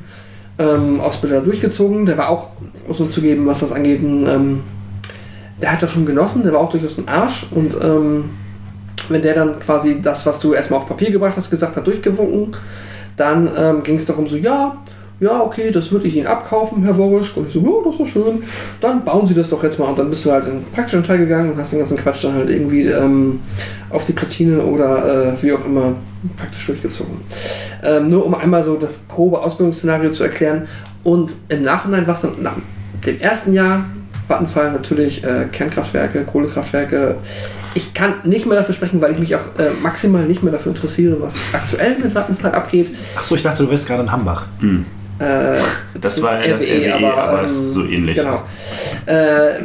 ähm, 0.60 1.00
Ausbilder 1.00 1.42
durchgezogen. 1.42 2.06
Der 2.06 2.18
war 2.18 2.30
auch, 2.30 2.50
muss 2.88 3.00
man 3.00 3.12
zugeben, 3.12 3.48
was 3.48 3.62
das 3.62 3.72
angeht, 3.72 4.04
ein, 4.04 4.28
ähm, 4.28 4.60
der 5.62 5.72
hat 5.72 5.82
das 5.82 5.92
schon 5.92 6.06
genossen, 6.06 6.44
der 6.44 6.54
war 6.54 6.60
auch 6.60 6.70
durchaus 6.70 6.98
ein 6.98 7.08
Arsch. 7.08 7.48
Und 7.52 7.76
ähm, 7.82 8.26
wenn 9.10 9.22
der 9.22 9.34
dann 9.34 9.60
quasi 9.60 10.02
das, 10.02 10.26
was 10.26 10.40
du 10.40 10.54
erstmal 10.54 10.80
auf 10.80 10.88
Papier 10.88 11.12
gebracht 11.12 11.34
hast, 11.36 11.50
gesagt 11.50 11.76
hat, 11.76 11.88
durchgewunken, 11.88 12.56
dann 13.18 13.50
ähm, 13.58 13.84
ging 13.84 13.96
es 13.96 14.06
darum 14.06 14.28
so, 14.28 14.36
ja, 14.36 14.78
ja, 15.24 15.42
okay, 15.42 15.72
das 15.72 15.92
würde 15.92 16.08
ich 16.08 16.16
Ihnen 16.16 16.28
abkaufen, 16.28 16.84
Herr 16.84 16.98
Worisch. 16.98 17.36
Und 17.36 17.48
ich 17.48 17.54
so, 17.54 17.62
ja, 17.62 17.90
das 17.90 18.00
ist 18.00 18.14
schön. 18.14 18.44
Dann 18.82 19.04
bauen 19.04 19.28
Sie 19.28 19.34
das 19.34 19.50
doch 19.50 19.64
jetzt 19.64 19.80
mal. 19.80 19.90
Und 19.90 20.00
dann 20.00 20.10
bist 20.10 20.26
du 20.26 20.32
halt 20.32 20.46
in 20.46 20.60
den 20.60 20.72
praktischen 20.72 21.04
Teil 21.04 21.20
gegangen 21.20 21.52
und 21.52 21.58
hast 21.58 21.72
den 21.72 21.80
ganzen 21.80 21.98
Quatsch 21.98 22.24
dann 22.24 22.34
halt 22.34 22.50
irgendwie 22.50 22.88
ähm, 22.88 23.40
auf 23.90 24.06
die 24.06 24.14
Platine 24.14 24.62
oder 24.62 25.34
äh, 25.34 25.42
wie 25.42 25.54
auch 25.54 25.66
immer 25.66 25.94
praktisch 26.38 26.66
durchgezogen. 26.66 27.18
Ähm, 27.84 28.10
nur 28.10 28.26
um 28.26 28.36
einmal 28.36 28.64
so 28.64 28.76
das 28.76 29.02
grobe 29.08 29.40
Ausbildungsszenario 29.40 30.12
zu 30.12 30.24
erklären. 30.24 30.68
Und 31.04 31.34
im 31.50 31.64
Nachhinein 31.64 32.08
war 32.08 32.16
es 32.16 32.22
dann 32.22 32.42
nach 32.42 32.56
dem 33.06 33.20
ersten 33.20 33.54
Jahr 33.54 33.86
Vattenfall 34.28 34.72
natürlich 34.72 35.24
äh, 35.24 35.46
Kernkraftwerke, 35.52 36.24
Kohlekraftwerke. 36.24 37.16
Ich 37.76 37.94
kann 37.94 38.16
nicht 38.24 38.46
mehr 38.46 38.58
dafür 38.58 38.74
sprechen, 38.74 39.02
weil 39.02 39.12
ich 39.12 39.20
mich 39.20 39.36
auch 39.36 39.42
äh, 39.58 39.72
maximal 39.82 40.24
nicht 40.26 40.44
mehr 40.44 40.54
dafür 40.54 40.72
interessiere, 40.72 41.18
was 41.20 41.36
aktuell 41.52 41.98
mit 41.98 42.14
Vattenfall 42.14 42.54
abgeht. 42.54 42.92
Achso, 43.16 43.36
ich 43.36 43.44
dachte, 43.44 43.64
du 43.64 43.70
wärst 43.70 43.88
gerade 43.88 44.04
in 44.04 44.12
Hambach. 44.12 44.46
Äh, 45.20 45.58
Das 46.00 46.22
war 46.22 46.38
das 46.40 46.62
RWE, 46.62 46.94
aber 46.96 47.42
das 47.42 47.52
ist 47.52 47.74
so 47.74 47.86
ähnlich. 47.86 48.16
Genau. 48.16 48.42
Äh, 49.06 49.62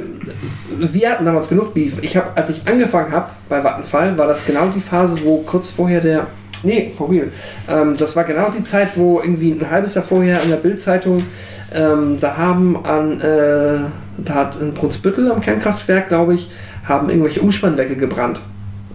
wir 0.79 1.11
hatten 1.11 1.25
damals 1.25 1.49
genug 1.49 1.75
Beef. 1.75 1.95
Ich 2.03 2.17
habe, 2.17 2.29
als 2.37 2.51
ich 2.51 2.61
angefangen 2.67 3.11
habe 3.13 3.31
bei 3.49 3.63
Vattenfall, 3.63 4.17
war 4.17 4.27
das 4.27 4.45
genau 4.45 4.67
die 4.75 4.81
Phase, 4.81 5.19
wo 5.25 5.39
kurz 5.39 5.71
vorher 5.71 6.01
der 6.01 6.27
Nee, 6.65 6.91
for 6.91 7.09
real. 7.09 7.29
Ähm, 7.69 7.97
das 7.97 8.17
war 8.17 8.25
genau 8.25 8.51
die 8.51 8.65
Zeit, 8.65 8.91
wo 8.97 9.21
irgendwie 9.21 9.53
ein 9.53 9.71
halbes 9.71 9.95
Jahr 9.95 10.05
vorher 10.05 10.43
in 10.43 10.51
der 10.51 10.57
Bildzeitung 10.57 11.23
ähm, 11.75 12.19
da 12.21 12.37
haben 12.37 12.85
an 12.85 13.21
äh, 13.21 13.79
da 14.19 14.35
hat 14.35 14.57
in 14.61 14.73
Brunsbüttel 14.73 15.31
am 15.31 15.41
Kernkraftwerk, 15.41 16.09
glaube 16.09 16.35
ich, 16.35 16.51
haben 16.85 17.09
irgendwelche 17.09 17.41
Umspannwerke 17.41 17.95
gebrannt. 17.97 18.41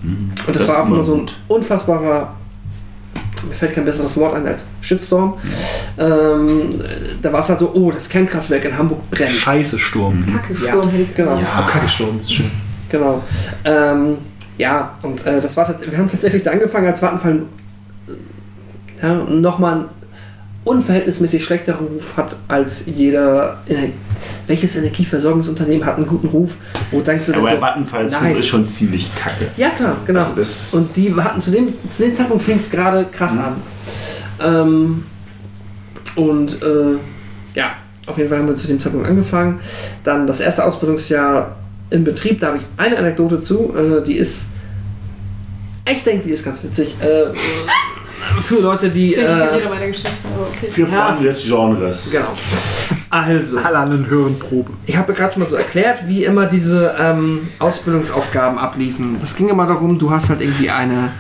Und 0.04 0.34
das, 0.48 0.58
Das 0.58 0.68
war 0.68 0.78
einfach 0.80 0.90
nur 0.90 1.04
so 1.04 1.16
ein 1.16 1.26
unfassbarer, 1.48 2.34
mir 3.48 3.56
fällt 3.56 3.74
kein 3.74 3.86
besseres 3.86 4.16
Wort 4.18 4.36
ein 4.36 4.48
als 4.48 4.66
Shitstorm. 4.82 5.36
Ähm, 5.98 6.80
da 7.22 7.32
war 7.32 7.40
es 7.40 7.50
halt 7.50 7.60
so, 7.60 7.72
oh, 7.74 7.92
das 7.92 8.10
Kernkraftwerk 8.10 8.66
in 8.66 8.78
Hamburg 8.78 9.10
brennt. 9.12 9.32
Scheiße 9.32 9.80
Sturm. 9.80 10.26
Kacke, 10.26 10.56
Sturm 10.56 10.90
hätte 10.90 11.04
ich 11.04 11.16
Genau. 11.16 11.40
Ja, 11.40 11.68
Kacke 11.70 11.88
Sturm, 11.88 12.20
ist 12.22 12.34
schön. 12.34 12.52
Genau. 12.90 13.24
Ähm, 13.66 14.18
ja, 14.58 14.94
und 15.02 15.26
äh, 15.26 15.42
das 15.42 15.58
war 15.58 15.68
wir 15.68 15.98
haben 15.98 16.08
tatsächlich 16.08 16.44
da 16.44 16.52
angefangen, 16.52 16.88
als 16.88 17.02
Vattenfall 17.02 17.44
äh, 19.02 19.08
ja, 19.08 19.14
nochmal 19.16 19.86
unverhältnismäßig 20.64 21.43
schlechteren 21.43 21.88
Ruf 21.88 22.16
hat 22.17 22.35
als 22.48 22.83
jeder. 22.85 23.61
Welches 24.48 24.75
Energieversorgungsunternehmen 24.75 25.85
hat 25.85 25.98
einen 25.98 26.08
guten 26.08 26.27
Ruf? 26.27 26.51
Wo 26.92 27.01
denkst 27.01 27.27
du 27.27 27.33
Aber 27.33 27.51
so, 27.51 27.59
Vattenfalls 27.59 28.11
nice. 28.14 28.40
ist 28.40 28.48
schon 28.48 28.66
ziemlich 28.66 29.09
kacke. 29.16 29.48
Ja, 29.58 29.69
klar, 29.69 29.98
genau. 30.06 30.27
Also 30.35 30.77
und 30.77 30.95
die 30.95 31.14
hatten 31.16 31.42
zu 31.42 31.51
dem, 31.51 31.74
zu 31.90 32.03
dem 32.03 32.16
Zeitpunkt 32.16 32.43
fing 32.43 32.58
es 32.58 32.69
gerade 32.69 33.06
krass 33.06 33.38
an. 33.38 33.56
Ähm, 34.42 35.03
und 36.16 36.61
äh, 36.61 36.98
ja, 37.56 37.74
auf 38.06 38.17
jeden 38.17 38.30
Fall 38.30 38.40
haben 38.40 38.48
wir 38.48 38.56
zu 38.56 38.67
dem 38.67 38.80
Zeitpunkt 38.80 39.08
angefangen. 39.08 39.59
Dann 40.03 40.27
das 40.27 40.40
erste 40.40 40.64
Ausbildungsjahr 40.66 41.56
im 41.90 42.03
Betrieb, 42.03 42.40
da 42.40 42.48
habe 42.48 42.58
ich 42.58 42.64
eine 42.77 42.98
Anekdote 42.98 43.43
zu, 43.43 43.74
äh, 43.75 44.03
die 44.03 44.16
ist. 44.16 44.48
Ich 45.90 46.03
denke, 46.03 46.27
die 46.27 46.33
ist 46.33 46.45
ganz 46.45 46.64
witzig. 46.64 46.95
Äh, 47.01 47.25
für 48.42 48.60
Leute, 48.61 48.90
die. 48.90 49.14
Ich 49.14 49.18
Äh, 49.18 49.58
jeder 49.58 49.69
meine 49.69 49.88
Geschichte, 49.88 50.11
aber 50.34 50.48
okay. 50.48 50.72
Für 50.72 50.88
Freunde 50.88 51.24
des 51.24 51.43
Genres. 51.43 52.11
genau. 52.11 52.34
Also. 53.10 53.60
Alle 53.60 53.77
an 53.77 53.92
den 53.92 54.08
höheren 54.08 54.40
Probe. 54.40 54.72
Ich 54.85 54.98
habe 54.98 55.14
gerade 55.14 55.34
schon 55.34 55.43
mal 55.43 55.50
so 55.50 55.56
erklärt, 55.56 56.08
wie 56.08 56.24
immer 56.24 56.48
diese 56.48 56.95
ähm, 57.00 57.48
Ausbildungsaufgaben 57.60 58.58
abliefen. 58.58 59.18
Das 59.22 59.35
ging 59.35 59.50
immer 59.50 59.68
darum, 59.68 60.00
du 60.00 60.10
hast 60.10 60.30
halt 60.30 60.42
irgendwie 60.42 60.72
eine, 60.72 61.11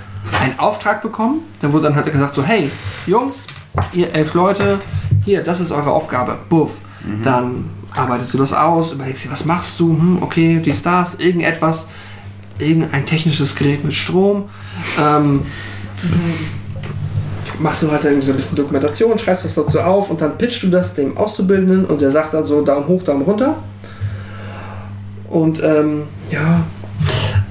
einen 0.41 0.57
Auftrag 0.57 1.01
bekommen. 1.03 1.41
Da 1.61 1.71
wurde 1.71 1.83
dann 1.83 1.95
halt 1.95 2.11
gesagt 2.11 2.33
so, 2.33 2.43
hey, 2.43 2.71
Jungs, 3.05 3.45
ihr 3.93 4.11
elf 4.13 4.33
Leute, 4.33 4.79
hier, 5.23 5.43
das 5.43 5.59
ist 5.59 5.71
eure 5.71 5.91
Aufgabe. 5.91 6.37
Buff. 6.49 6.71
Dann 7.23 7.69
arbeitest 7.95 8.33
du 8.33 8.37
das 8.37 8.53
aus, 8.53 8.93
überlegst 8.93 9.25
dir, 9.25 9.31
was 9.31 9.45
machst 9.45 9.79
du? 9.79 9.89
Hm, 9.89 10.23
okay, 10.23 10.61
dies, 10.63 10.81
das, 10.81 11.15
irgendetwas, 11.15 11.87
irgendein 12.57 13.05
technisches 13.05 13.55
Gerät 13.55 13.83
mit 13.83 13.93
Strom. 13.93 14.45
Ähm, 14.99 15.41
machst 17.59 17.83
du 17.83 17.91
halt 17.91 18.03
irgendwie 18.03 18.25
so 18.25 18.33
ein 18.33 18.35
bisschen 18.35 18.55
Dokumentation, 18.55 19.17
schreibst 19.17 19.45
was 19.45 19.55
dazu 19.55 19.79
auf 19.79 20.09
und 20.09 20.21
dann 20.21 20.37
pitchst 20.37 20.63
du 20.63 20.67
das 20.67 20.93
dem 20.93 21.17
Auszubildenden 21.17 21.85
und 21.85 22.01
der 22.01 22.11
sagt 22.11 22.33
dann 22.33 22.45
so 22.45 22.61
Daumen 22.61 22.87
hoch, 22.87 23.03
Daumen 23.03 23.23
runter. 23.23 23.55
Und 25.29 25.63
ähm, 25.63 26.03
ja, 26.29 26.63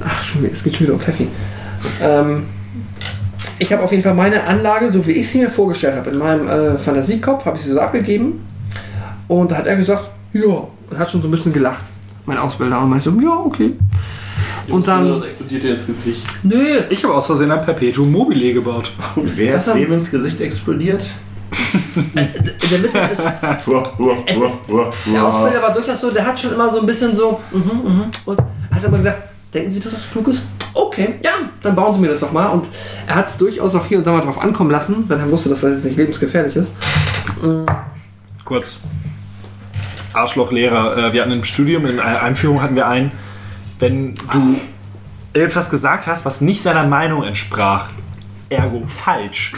ach, 0.04 0.22
schon, 0.22 0.44
es 0.44 0.62
geht 0.62 0.76
schon 0.76 0.86
wieder 0.86 0.94
um 0.94 1.00
Pfeffi. 1.00 1.28
Ähm, 2.00 2.44
ich 3.58 3.72
habe 3.72 3.82
auf 3.82 3.90
jeden 3.90 4.02
Fall 4.02 4.14
meine 4.14 4.44
Anlage, 4.44 4.90
so 4.90 5.06
wie 5.06 5.12
ich 5.12 5.28
sie 5.28 5.38
mir 5.38 5.50
vorgestellt 5.50 5.96
habe, 5.96 6.10
in 6.10 6.18
meinem 6.18 6.48
äh, 6.48 6.78
Fantasiekopf, 6.78 7.44
habe 7.44 7.56
ich 7.56 7.64
sie 7.64 7.70
so 7.70 7.80
abgegeben. 7.80 8.46
Und 9.28 9.50
da 9.50 9.56
hat 9.56 9.66
er 9.66 9.76
gesagt, 9.76 10.10
ja, 10.32 10.66
und 10.90 10.98
hat 10.98 11.10
schon 11.10 11.22
so 11.22 11.28
ein 11.28 11.30
bisschen 11.30 11.52
gelacht, 11.52 11.84
mein 12.26 12.38
Ausbilder. 12.38 12.80
Und 12.82 12.90
meinte 12.90 13.04
so, 13.04 13.20
ja, 13.20 13.36
okay. 13.44 13.76
Und 14.68 14.86
dann, 14.86 15.08
Das 15.08 15.22
explodiert 15.22 15.62
dir 15.64 15.74
ins 15.74 15.86
Gesicht. 15.86 16.22
nö, 16.42 16.64
Ich 16.90 17.02
habe 17.04 17.14
aus 17.14 17.26
Versehen 17.26 17.50
ein 17.50 17.64
Perpetuum 17.64 18.10
mobile 18.12 18.52
gebaut. 18.52 18.92
Wer 19.16 19.54
ist 19.56 19.74
wem 19.74 19.92
ins 19.92 20.10
Gesicht 20.10 20.40
explodiert? 20.40 21.04
der 22.14 22.82
Witz 22.82 22.94
ist, 22.94 23.10
es, 23.12 23.18
Es 24.26 24.36
ist- 24.36 24.60
Der 25.12 25.24
Ausbilder 25.24 25.62
war 25.62 25.74
durchaus 25.74 26.00
so, 26.00 26.10
der 26.10 26.26
hat 26.26 26.38
schon 26.40 26.52
immer 26.54 26.70
so 26.70 26.80
ein 26.80 26.86
bisschen 26.86 27.14
so, 27.14 27.40
mhm, 27.50 27.58
mhm, 27.60 28.04
und 28.24 28.38
hat 28.70 28.84
immer 28.84 28.96
gesagt, 28.96 29.22
denken 29.52 29.72
Sie, 29.72 29.80
dass 29.80 29.92
das 29.92 30.10
klug 30.10 30.28
ist? 30.28 30.44
Okay, 30.74 31.16
ja, 31.22 31.32
dann 31.62 31.74
bauen 31.74 31.92
Sie 31.92 32.00
mir 32.00 32.08
das 32.08 32.20
doch 32.20 32.32
mal. 32.32 32.46
Und 32.46 32.68
er 33.06 33.16
hat 33.16 33.28
es 33.28 33.36
durchaus 33.36 33.74
auch 33.74 33.84
hier 33.84 33.98
und 33.98 34.06
da 34.06 34.12
mal 34.12 34.22
drauf 34.22 34.40
ankommen 34.40 34.70
lassen, 34.70 35.04
wenn 35.08 35.18
er 35.18 35.30
wusste, 35.30 35.50
dass 35.50 35.60
das 35.60 35.72
jetzt 35.74 35.84
nicht 35.84 35.98
lebensgefährlich 35.98 36.56
ist. 36.56 36.72
Kurz. 38.44 38.80
Arschlochlehrer. 40.14 40.96
Äh, 41.08 41.12
wir 41.12 41.20
hatten 41.22 41.32
im 41.32 41.44
Studium, 41.44 41.86
in 41.86 42.00
Einführung 42.00 42.62
hatten 42.62 42.76
wir 42.76 42.86
einen, 42.88 43.12
wenn 43.82 44.14
du 44.14 44.60
etwas 45.32 45.68
gesagt 45.68 46.06
hast, 46.06 46.24
was 46.24 46.40
nicht 46.40 46.62
seiner 46.62 46.86
Meinung 46.86 47.24
entsprach, 47.24 47.88
ergo 48.48 48.84
falsch, 48.86 49.54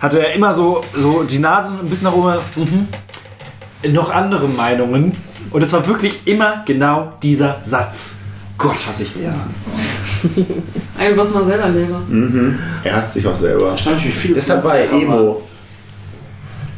hatte 0.00 0.26
er 0.26 0.32
immer 0.32 0.54
so, 0.54 0.82
so 0.96 1.22
die 1.22 1.38
Nase 1.38 1.74
ein 1.78 1.88
bisschen 1.88 2.06
nach 2.06 2.14
oben, 2.14 2.38
mhm, 2.56 3.92
noch 3.92 4.10
andere 4.10 4.48
Meinungen. 4.48 5.12
Und 5.50 5.62
es 5.62 5.72
war 5.72 5.86
wirklich 5.86 6.26
immer 6.26 6.62
genau 6.64 7.12
dieser 7.22 7.60
Satz. 7.62 8.16
Gott, 8.56 8.78
hasse 8.86 9.02
ich 9.02 9.14
Lehrer. 9.16 9.34
Eigentlich 10.98 11.18
was 11.18 11.30
man 11.30 11.46
selber 11.46 11.68
Lehrer. 11.68 12.02
Er 12.84 12.96
hasst 12.96 13.12
sich 13.12 13.26
auch 13.26 13.36
selber. 13.36 13.70
Erstaunlich, 13.70 14.06
wie 14.06 14.10
viele 14.10 14.34
Deshalb 14.34 14.64
war 14.64 14.76
er 14.76 14.90
Emo. 14.90 15.42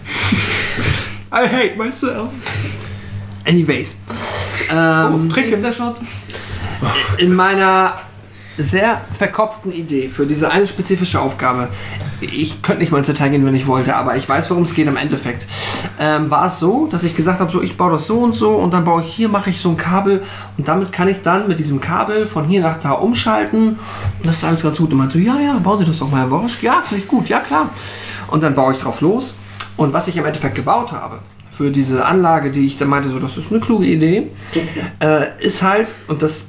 I 1.33 1.47
hate 1.47 1.77
myself. 1.77 2.31
Anyways. 3.47 3.95
Ähm, 4.71 5.29
Nächster 5.29 5.73
Shot. 5.73 5.97
In 7.19 7.35
meiner 7.35 7.95
sehr 8.59 9.01
verkopften 9.17 9.73
Idee 9.73 10.09
für 10.09 10.27
diese 10.27 10.51
eine 10.51 10.67
spezifische 10.67 11.21
Aufgabe, 11.21 11.69
ich 12.21 12.61
könnte 12.63 12.81
nicht 12.81 12.93
mal 12.93 12.99
ins 12.99 13.07
Detail 13.07 13.31
gehen, 13.31 13.47
wenn 13.47 13.55
ich 13.55 13.67
wollte, 13.67 13.97
aber 13.97 14.17
ich 14.17 14.29
weiß, 14.29 14.51
worum 14.51 14.65
es 14.65 14.75
geht 14.75 14.87
im 14.87 14.97
Endeffekt, 14.97 15.47
ähm, 15.99 16.31
war 16.31 16.47
es 16.47 16.59
so, 16.59 16.87
dass 16.87 17.05
ich 17.05 17.17
gesagt 17.17 17.41
habe, 17.41 17.51
so 17.51 17.63
ich 17.63 17.77
baue 17.77 17.93
das 17.93 18.07
so 18.07 18.19
und 18.19 18.35
so 18.35 18.51
und 18.51 18.75
dann 18.75 18.85
baue 18.85 19.01
ich 19.01 19.07
hier, 19.07 19.29
mache 19.29 19.51
ich 19.51 19.61
so 19.61 19.71
ein 19.71 19.77
Kabel 19.77 20.23
und 20.59 20.69
damit 20.69 20.93
kann 20.93 21.09
ich 21.09 21.23
dann 21.23 21.49
mit 21.49 21.59
diesem 21.59 21.81
Kabel 21.81 22.27
von 22.27 22.45
hier 22.45 22.61
nach 22.61 22.79
da 22.81 22.93
umschalten 22.93 23.69
und 23.71 23.79
das 24.25 24.37
ist 24.37 24.45
alles 24.45 24.63
ganz 24.63 24.79
gut. 24.79 24.91
Und 24.93 24.99
man 24.99 25.11
so, 25.11 25.19
ja, 25.19 25.39
ja, 25.41 25.59
bauen 25.59 25.79
Sie 25.79 25.85
das 25.87 25.99
doch 25.99 26.11
mal, 26.11 26.21
Herr 26.21 26.31
Worsch. 26.31 26.63
Ja, 26.63 26.83
finde 26.87 27.05
ich 27.05 27.09
gut, 27.09 27.29
ja 27.29 27.41
klar. 27.41 27.71
Und 28.29 28.43
dann 28.43 28.55
baue 28.55 28.75
ich 28.75 28.81
drauf 28.81 29.01
los 29.01 29.33
und 29.77 29.93
was 29.93 30.09
ich 30.09 30.17
im 30.17 30.25
Endeffekt 30.25 30.55
gebaut 30.55 30.93
habe, 30.93 31.21
für 31.53 31.71
diese 31.71 32.05
Anlage, 32.05 32.51
die 32.51 32.67
ich 32.67 32.79
dann 32.79 32.89
meinte, 32.89 33.11
so, 33.11 33.19
das 33.19 33.37
ist 33.37 33.51
eine 33.51 33.61
kluge 33.61 33.87
Idee, 33.87 34.31
äh, 35.01 35.27
ist 35.41 35.63
halt, 35.63 35.95
und 36.09 36.23
das, 36.23 36.49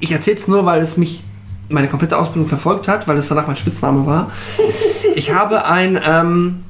ich 0.00 0.12
erzähle 0.12 0.36
es 0.36 0.48
nur, 0.48 0.64
weil 0.64 0.80
es 0.80 0.96
mich 0.96 1.24
meine 1.68 1.88
komplette 1.88 2.18
Ausbildung 2.18 2.48
verfolgt 2.48 2.88
hat, 2.88 3.08
weil 3.08 3.16
es 3.18 3.28
danach 3.28 3.46
mein 3.46 3.56
Spitzname 3.56 4.06
war. 4.06 4.30
Ich 5.14 5.32
habe 5.32 5.64
ein 5.64 5.98
ähm, 6.06 6.64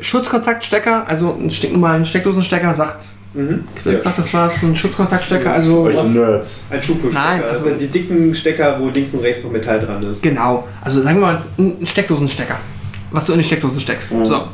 Schutzkontaktstecker, 0.00 1.06
also 1.06 1.34
einen 1.34 1.50
stinknormalen 1.50 2.04
Steckdosenstecker, 2.04 2.74
sagt, 2.74 3.08
Quill 3.34 4.00
sagt, 4.00 4.18
das 4.18 4.34
war 4.34 4.50
ein 4.62 4.76
Schutzkontaktstecker, 4.76 5.52
also 5.52 5.84
was, 5.92 6.08
Nerds. 6.08 6.64
Ein 6.70 6.82
Schuko-Stecker. 6.82 7.14
Nein, 7.14 7.42
das 7.42 7.50
also- 7.52 7.64
sind 7.66 7.80
die 7.80 7.88
dicken 7.88 8.34
Stecker, 8.34 8.80
wo 8.80 8.88
links 8.88 9.14
und 9.14 9.20
rechts 9.20 9.44
noch 9.44 9.50
Metall 9.50 9.78
dran 9.78 10.02
ist. 10.02 10.22
Genau, 10.22 10.66
also 10.82 11.02
sagen 11.02 11.20
wir 11.20 11.26
mal 11.26 11.42
ein 11.58 11.86
Steckdosenstecker, 11.86 12.56
was 13.10 13.24
du 13.24 13.32
in 13.32 13.38
die 13.38 13.44
Steckdose 13.44 13.78
steckst. 13.78 14.10
So. 14.24 14.48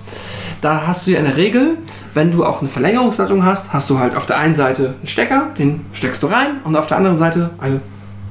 Da 0.64 0.86
hast 0.86 1.06
du 1.06 1.10
ja 1.10 1.18
in 1.18 1.26
der 1.26 1.36
Regel, 1.36 1.76
wenn 2.14 2.32
du 2.32 2.42
auch 2.42 2.60
eine 2.62 2.70
Verlängerungsleitung 2.70 3.44
hast, 3.44 3.74
hast 3.74 3.90
du 3.90 3.98
halt 3.98 4.16
auf 4.16 4.24
der 4.24 4.38
einen 4.38 4.54
Seite 4.54 4.94
einen 4.98 5.06
Stecker, 5.06 5.50
den 5.58 5.84
steckst 5.92 6.22
du 6.22 6.26
rein 6.26 6.52
und 6.64 6.74
auf 6.74 6.86
der 6.86 6.96
anderen 6.96 7.18
Seite 7.18 7.50
eine 7.60 7.82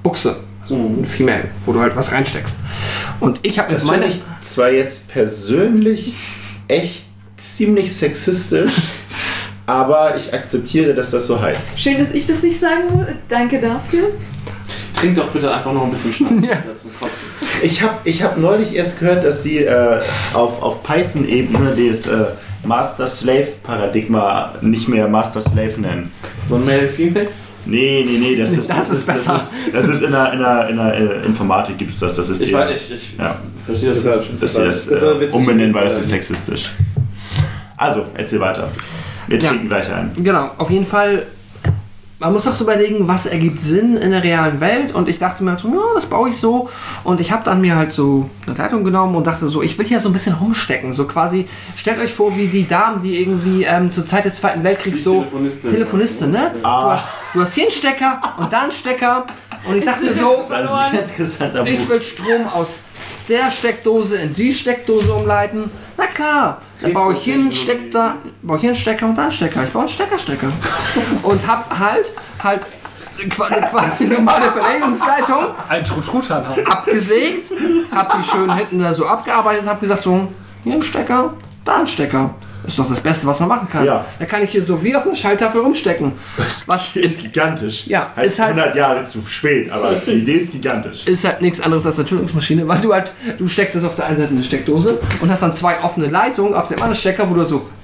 Buchse, 0.02 0.38
also 0.64 0.74
ein 0.74 1.06
Female, 1.06 1.44
wo 1.68 1.74
du 1.74 1.80
halt 1.80 1.96
was 1.96 2.12
reinsteckst. 2.12 2.58
Und 3.20 3.40
ich 3.44 3.60
habe 3.60 3.70
mir 3.70 3.76
Das 3.76 3.84
meine 3.84 4.06
finde 4.08 4.18
ich 4.42 4.48
zwar 4.48 4.72
jetzt 4.72 5.10
persönlich 5.10 6.16
echt 6.68 7.06
ziemlich 7.38 7.96
sexistisch, 7.96 8.72
aber 9.68 10.18
ich 10.18 10.34
akzeptiere, 10.34 10.96
dass 10.96 11.12
das 11.12 11.28
so 11.28 11.40
heißt. 11.40 11.80
Schön, 11.80 12.00
dass 12.00 12.10
ich 12.14 12.26
das 12.26 12.42
nicht 12.42 12.60
sagen 12.60 12.96
muss. 12.96 13.06
Danke 13.30 13.60
dafür. 13.60 14.06
Trink 14.96 15.14
doch 15.18 15.30
bitte 15.30 15.54
einfach 15.54 15.72
noch 15.72 15.84
ein 15.84 15.92
bisschen 15.92 16.12
Schnaps 16.12 16.32
Ja. 16.48 16.56
zum 16.82 16.92
Kotzen. 17.00 17.33
Ich 17.64 17.82
habe 17.82 17.96
ich 18.04 18.22
hab 18.22 18.38
neulich 18.38 18.76
erst 18.76 19.00
gehört, 19.00 19.24
dass 19.24 19.42
sie 19.44 19.60
äh, 19.64 20.00
auf, 20.34 20.62
auf 20.62 20.84
Python-Ebene 20.84 21.74
das, 21.76 22.08
äh, 22.08 22.26
Master-Slave-Paradigma 22.66 24.56
nicht 24.62 24.88
mehr 24.88 25.08
Master-Slave 25.08 25.80
nennen. 25.82 26.12
So 26.48 26.56
ein 26.56 26.66
Male-Female? 26.66 27.28
Nee, 27.66 28.06
nee, 28.06 28.18
nee, 28.20 28.36
das 28.36 28.52
ist, 28.52 28.70
Das 28.70 28.90
ist 28.90 29.08
besser. 29.08 29.34
Das 29.34 29.44
ist, 29.54 29.56
das 29.74 29.88
ist 29.88 30.02
in 30.04 30.12
der, 30.12 30.34
in 30.34 30.40
der, 30.40 30.70
in 30.70 30.76
der 30.78 30.94
äh, 30.94 31.26
Informatik 31.26 31.78
gibt 31.78 31.92
es 31.92 32.00
das. 32.00 32.16
Das 32.16 32.28
ist 32.30 32.42
Ich 32.42 32.52
weiß, 32.52 32.78
ich, 32.78 32.92
ich 32.94 33.18
Ja. 33.18 33.38
verstehe 33.66 33.94
das 33.94 34.04
nicht. 34.04 34.44
dass 34.44 34.54
sie 34.56 34.66
das 34.66 34.88
Das 34.88 35.02
äh, 35.02 35.30
umbenennen, 35.32 35.74
weil 35.74 35.86
das 35.86 36.00
ist 36.00 36.10
sexistisch. 36.10 36.72
Also, 37.78 38.06
erzähl 38.16 38.40
weiter. 38.42 38.70
Wir 39.28 39.40
Ja. 39.40 39.50
trinken 39.50 39.68
gleich 39.70 39.90
ein. 39.92 40.12
Genau, 40.18 40.52
auf 40.58 40.70
jeden 40.70 40.86
Fall. 40.86 41.24
Man 42.24 42.32
muss 42.32 42.46
doch 42.46 42.56
so 42.56 42.64
überlegen, 42.64 43.06
was 43.06 43.26
ergibt 43.26 43.62
Sinn 43.62 43.98
in 43.98 44.12
der 44.12 44.24
realen 44.24 44.62
Welt. 44.62 44.96
Und 44.96 45.10
ich 45.10 45.20
dachte 45.20 45.44
mir 45.44 45.52
halt 45.52 45.60
so, 45.60 45.68
ja, 45.68 45.82
das 45.94 46.06
baue 46.06 46.30
ich 46.30 46.38
so. 46.38 46.70
Und 47.04 47.20
ich 47.20 47.34
habe 47.34 47.44
dann 47.44 47.60
mir 47.60 47.76
halt 47.76 47.92
so 47.92 48.30
eine 48.48 48.56
Leitung 48.56 48.86
genommen 48.86 49.14
und 49.16 49.28
dachte 49.28 49.50
so, 49.50 49.62
ich 49.62 49.78
will 49.78 49.86
hier 49.86 50.00
so 50.00 50.08
ein 50.08 50.14
bisschen 50.14 50.34
rumstecken. 50.34 50.94
So 50.94 51.06
quasi, 51.06 51.50
stellt 51.76 52.00
euch 52.00 52.14
vor, 52.14 52.38
wie 52.38 52.48
die 52.48 52.66
Damen, 52.66 53.02
die 53.02 53.22
irgendwie 53.22 53.64
ähm, 53.64 53.92
zur 53.92 54.06
Zeit 54.06 54.24
des 54.24 54.36
Zweiten 54.36 54.64
Weltkriegs 54.64 55.04
so. 55.04 55.20
Telefonistin. 55.20 55.72
Telefonistin, 55.72 56.32
ne? 56.32 56.52
Du, 56.62 56.66
hast, 56.66 57.04
du 57.34 57.42
hast 57.42 57.54
hier 57.56 57.64
einen 57.64 57.74
Stecker 57.74 58.22
und 58.38 58.54
da 58.54 58.62
einen 58.62 58.72
Stecker. 58.72 59.26
Und 59.68 59.76
ich 59.76 59.84
dachte 59.84 60.06
mir 60.06 60.14
so, 60.14 60.46
ich 61.66 61.90
will 61.90 62.02
Strom 62.02 62.48
aus 62.48 62.70
der 63.30 63.52
Steckdose 63.52 64.18
in 64.18 64.34
die 64.36 64.54
Steckdose 64.54 65.14
umleiten. 65.14 65.72
Na 65.98 66.08
klar, 66.08 66.62
dann 66.82 66.94
baue 66.94 67.14
ich 67.14 67.20
hier 67.20 67.36
einen 67.36 67.52
Stecker, 67.52 68.16
baue 68.42 68.58
ich 68.58 68.62
hier 68.62 68.72
einen 68.72 68.80
Stecker 68.80 69.06
und 69.06 69.16
dann 69.16 69.26
einen 69.26 69.32
Stecker. 69.32 69.64
Ich 69.64 69.72
baue 69.72 69.84
einen 69.84 69.90
Steckerstecker. 69.90 70.52
Und 71.24 71.48
hab 71.48 71.80
halt, 71.80 72.12
halt 72.44 72.62
quasi 73.70 74.06
normale 74.06 74.52
Verlängerungsleitung 74.52 75.46
Ein 75.70 75.86
Trutrutan 75.86 76.48
haben. 76.48 76.66
abgesägt, 76.66 77.52
hab 77.94 78.18
die 78.18 78.24
schön 78.24 78.54
hinten 78.54 78.80
da 78.80 78.94
so 78.94 79.06
abgearbeitet 79.06 79.64
und 79.64 79.70
hab 79.70 79.80
gesagt 79.80 80.04
so, 80.04 80.28
hier 80.64 80.74
ein 80.74 80.82
Stecker, 80.82 81.34
da 81.64 81.76
ein 81.78 81.88
Stecker. 81.88 82.34
Ist 82.66 82.80
doch 82.80 82.88
das 82.90 83.02
Beste, 83.02 83.28
was 83.28 83.40
man 83.42 83.50
machen 83.50 83.68
kann. 83.70 83.86
Ja. 83.86 84.06
Da 84.20 84.26
kann 84.26 84.42
ich 84.42 84.52
hier 84.52 84.64
so 84.64 84.82
wie 84.84 84.96
auf 84.96 85.06
einer 85.06 85.16
Schalltafel 85.16 85.62
rumstecken. 85.62 86.14
Was 86.66 86.88
ist 86.96 87.22
gigantisch. 87.22 87.88
Ja, 87.88 88.12
heißt 88.16 88.28
ist 88.28 88.40
halt- 88.40 88.52
100 88.58 88.76
Jahre 88.76 89.06
zu 89.06 89.20
spät, 89.28 89.70
aber 89.72 89.92
die 90.06 90.12
Idee 90.12 90.36
ist 90.38 90.52
gigantisch. 90.52 91.06
ist 91.06 91.24
halt 91.26 91.42
nichts 91.42 91.60
anderes 91.60 91.86
als 91.86 91.96
eine 91.96 92.02
Entschuldigungsmaschine, 92.04 92.68
weil 92.68 92.80
du 92.80 92.94
halt, 92.94 93.12
du 93.38 93.48
steckst 93.48 93.76
das 93.76 93.84
auf 93.84 93.96
der 93.96 94.06
einen 94.06 94.18
Seite 94.18 94.30
in 94.32 94.38
eine 94.38 94.46
Steckdose 94.46 95.00
und 95.22 95.30
hast 95.30 95.42
dann 95.42 95.54
zwei 95.56 95.82
offene 95.84 96.08
Leitungen 96.08 96.54
auf 96.54 96.68
dem 96.68 96.78
anderen 96.78 96.96
Stecker, 96.96 97.30
wo 97.30 97.34
du 97.36 97.46
so 97.46 97.70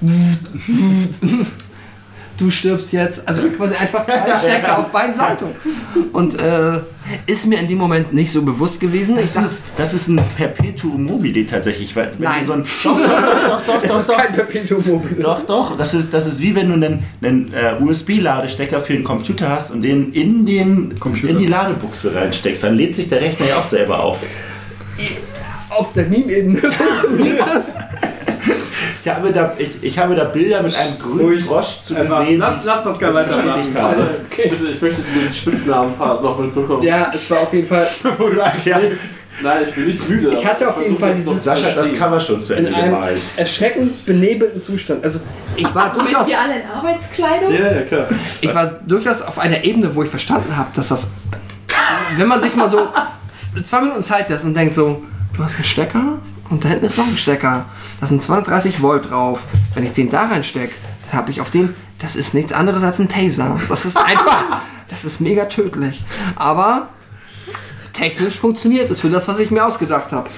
du 2.40 2.50
stirbst 2.50 2.92
jetzt, 2.92 3.26
also 3.28 3.42
quasi 3.56 3.76
einfach 3.76 4.04
Stecker 4.38 4.78
auf 4.78 4.88
beiden 4.88 5.14
Seiten. 5.14 5.46
Und 6.12 6.40
äh, 6.40 6.80
ist 7.26 7.46
mir 7.46 7.58
in 7.58 7.68
dem 7.68 7.78
Moment 7.78 8.12
nicht 8.12 8.30
so 8.30 8.42
bewusst 8.42 8.80
gewesen. 8.80 9.16
Das 9.16 9.34
dachte, 9.34 9.46
ist, 9.46 9.62
das 9.76 9.94
ist 9.94 10.08
ein 10.08 10.20
Perpetuum 10.36 11.04
mobile 11.04 11.46
tatsächlich. 11.46 11.94
Weil, 11.94 12.10
wenn 12.18 12.24
Nein. 12.24 12.40
Du 12.40 12.46
so 12.46 12.52
ein, 12.54 12.62
doch, 12.84 12.98
doch, 12.98 13.66
doch, 13.66 13.66
doch, 13.66 13.82
Es 13.82 13.96
ist 13.96 14.08
doch, 14.08 14.16
kein 14.16 14.32
Perpetuum 14.32 14.84
mobile. 14.86 15.22
doch, 15.22 15.42
doch. 15.46 15.76
Das 15.76 15.94
ist, 15.94 16.12
das 16.12 16.26
ist 16.26 16.40
wie 16.40 16.54
wenn 16.54 16.68
du 16.68 16.74
einen, 16.74 17.02
einen 17.22 17.52
äh, 17.52 17.74
USB-Ladestecker 17.82 18.80
für 18.80 18.94
den 18.94 19.04
Computer 19.04 19.50
hast 19.50 19.70
und 19.70 19.82
den 19.82 20.12
in, 20.12 20.46
den, 20.46 20.98
Computer. 20.98 21.28
in 21.28 21.38
die 21.38 21.46
Ladebuchse 21.46 22.14
reinsteckst. 22.14 22.64
Dann 22.64 22.76
lädt 22.76 22.96
sich 22.96 23.08
der 23.08 23.20
Rechner 23.20 23.46
ja 23.46 23.56
auch 23.56 23.64
selber 23.64 24.02
auf. 24.02 24.18
auf 25.70 25.92
der 25.92 26.06
Meme-Ebene 26.06 26.58
funktioniert 26.72 27.40
das. 27.40 27.76
Ich 29.02 29.08
habe 29.10 29.32
da, 29.32 29.54
ich, 29.56 29.70
ich 29.82 29.98
habe 29.98 30.14
da 30.14 30.24
Bilder 30.24 30.62
mit 30.62 30.74
einem 30.76 30.98
grünen. 30.98 31.40
Frosch 31.40 31.80
zu 31.82 31.94
Einfach, 31.96 32.20
gesehen. 32.20 32.38
lass, 32.38 32.54
lass 32.64 32.82
Pascal 32.84 33.14
weitermachen. 33.14 33.62
Ich 33.72 33.80
habe. 33.80 34.06
Okay. 34.30 34.48
Bitte, 34.50 34.68
ich 34.70 34.82
möchte 34.82 35.02
den 35.02 35.32
Spitznamen 35.32 35.94
noch 35.98 36.38
mitbekommen. 36.38 36.82
Ja, 36.82 37.10
es 37.14 37.30
war 37.30 37.40
auf 37.40 37.52
jeden 37.54 37.66
Fall 37.66 37.88
Wo 38.18 38.28
du 38.28 38.40
eigentlich 38.44 38.64
Ja. 38.66 38.78
lebst. 38.78 39.10
Nein, 39.42 39.56
ich 39.66 39.74
bin 39.74 39.86
nicht 39.86 40.06
müde. 40.06 40.30
Ich 40.34 40.44
hatte 40.44 40.68
auf 40.68 40.82
jeden 40.82 40.98
Fall 40.98 41.14
dieses- 41.14 41.42
Sascha 41.44 41.62
das 41.68 41.74
verstehen. 41.74 41.98
Cover 41.98 42.20
schon 42.20 42.40
zu 42.42 42.52
in 42.54 42.66
Ende 42.66 42.76
einem 42.78 42.92
gemalt. 42.94 43.18
erschreckend 43.38 44.04
benebelten 44.04 44.62
Zustand. 44.62 45.02
Also 45.02 45.18
ich 45.56 45.74
war 45.74 45.94
durchaus 45.94 46.26
Mit 46.26 46.34
ihr 46.34 46.40
alle 46.40 46.54
in 46.60 46.66
Arbeitskleidung? 46.68 47.52
Ja, 47.54 47.72
ja, 47.72 47.80
klar. 47.82 48.06
Ich 48.42 48.54
war 48.54 48.66
durchaus 48.86 49.22
auf 49.22 49.38
einer 49.38 49.64
Ebene, 49.64 49.94
wo 49.94 50.02
ich 50.02 50.10
verstanden 50.10 50.54
habe, 50.58 50.68
dass 50.74 50.88
das, 50.88 51.06
wenn 52.18 52.28
man 52.28 52.42
sich 52.42 52.54
mal 52.54 52.68
so 52.70 52.86
zwei 53.64 53.80
Minuten 53.80 54.02
Zeit 54.02 54.28
lässt 54.28 54.44
und 54.44 54.52
denkt 54.54 54.74
so, 54.74 55.02
du 55.34 55.44
hast 55.44 55.56
einen 55.56 55.64
Stecker 55.64 56.18
und 56.48 56.64
da 56.64 56.68
hinten 56.68 56.84
ist 56.84 56.98
noch 56.98 57.06
ein 57.06 57.16
Stecker, 57.16 57.66
da 58.00 58.06
sind 58.06 58.22
230 58.22 58.82
Volt 58.82 59.10
drauf. 59.10 59.44
Wenn 59.74 59.84
ich 59.84 59.92
den 59.92 60.10
da 60.10 60.26
reinstecke, 60.26 60.74
dann 61.10 61.20
habe 61.20 61.30
ich 61.30 61.40
auf 61.40 61.50
den, 61.50 61.74
das 61.98 62.16
ist 62.16 62.34
nichts 62.34 62.52
anderes 62.52 62.82
als 62.82 62.98
ein 62.98 63.08
Taser. 63.08 63.58
Das 63.68 63.84
ist 63.84 63.96
einfach, 63.96 64.60
das 64.88 65.04
ist 65.04 65.20
mega 65.20 65.44
tödlich. 65.46 66.02
Aber 66.36 66.88
technisch 67.92 68.38
funktioniert 68.38 68.90
es 68.90 69.00
für 69.00 69.10
das, 69.10 69.28
was 69.28 69.38
ich 69.38 69.50
mir 69.50 69.64
ausgedacht 69.64 70.12
habe. 70.12 70.28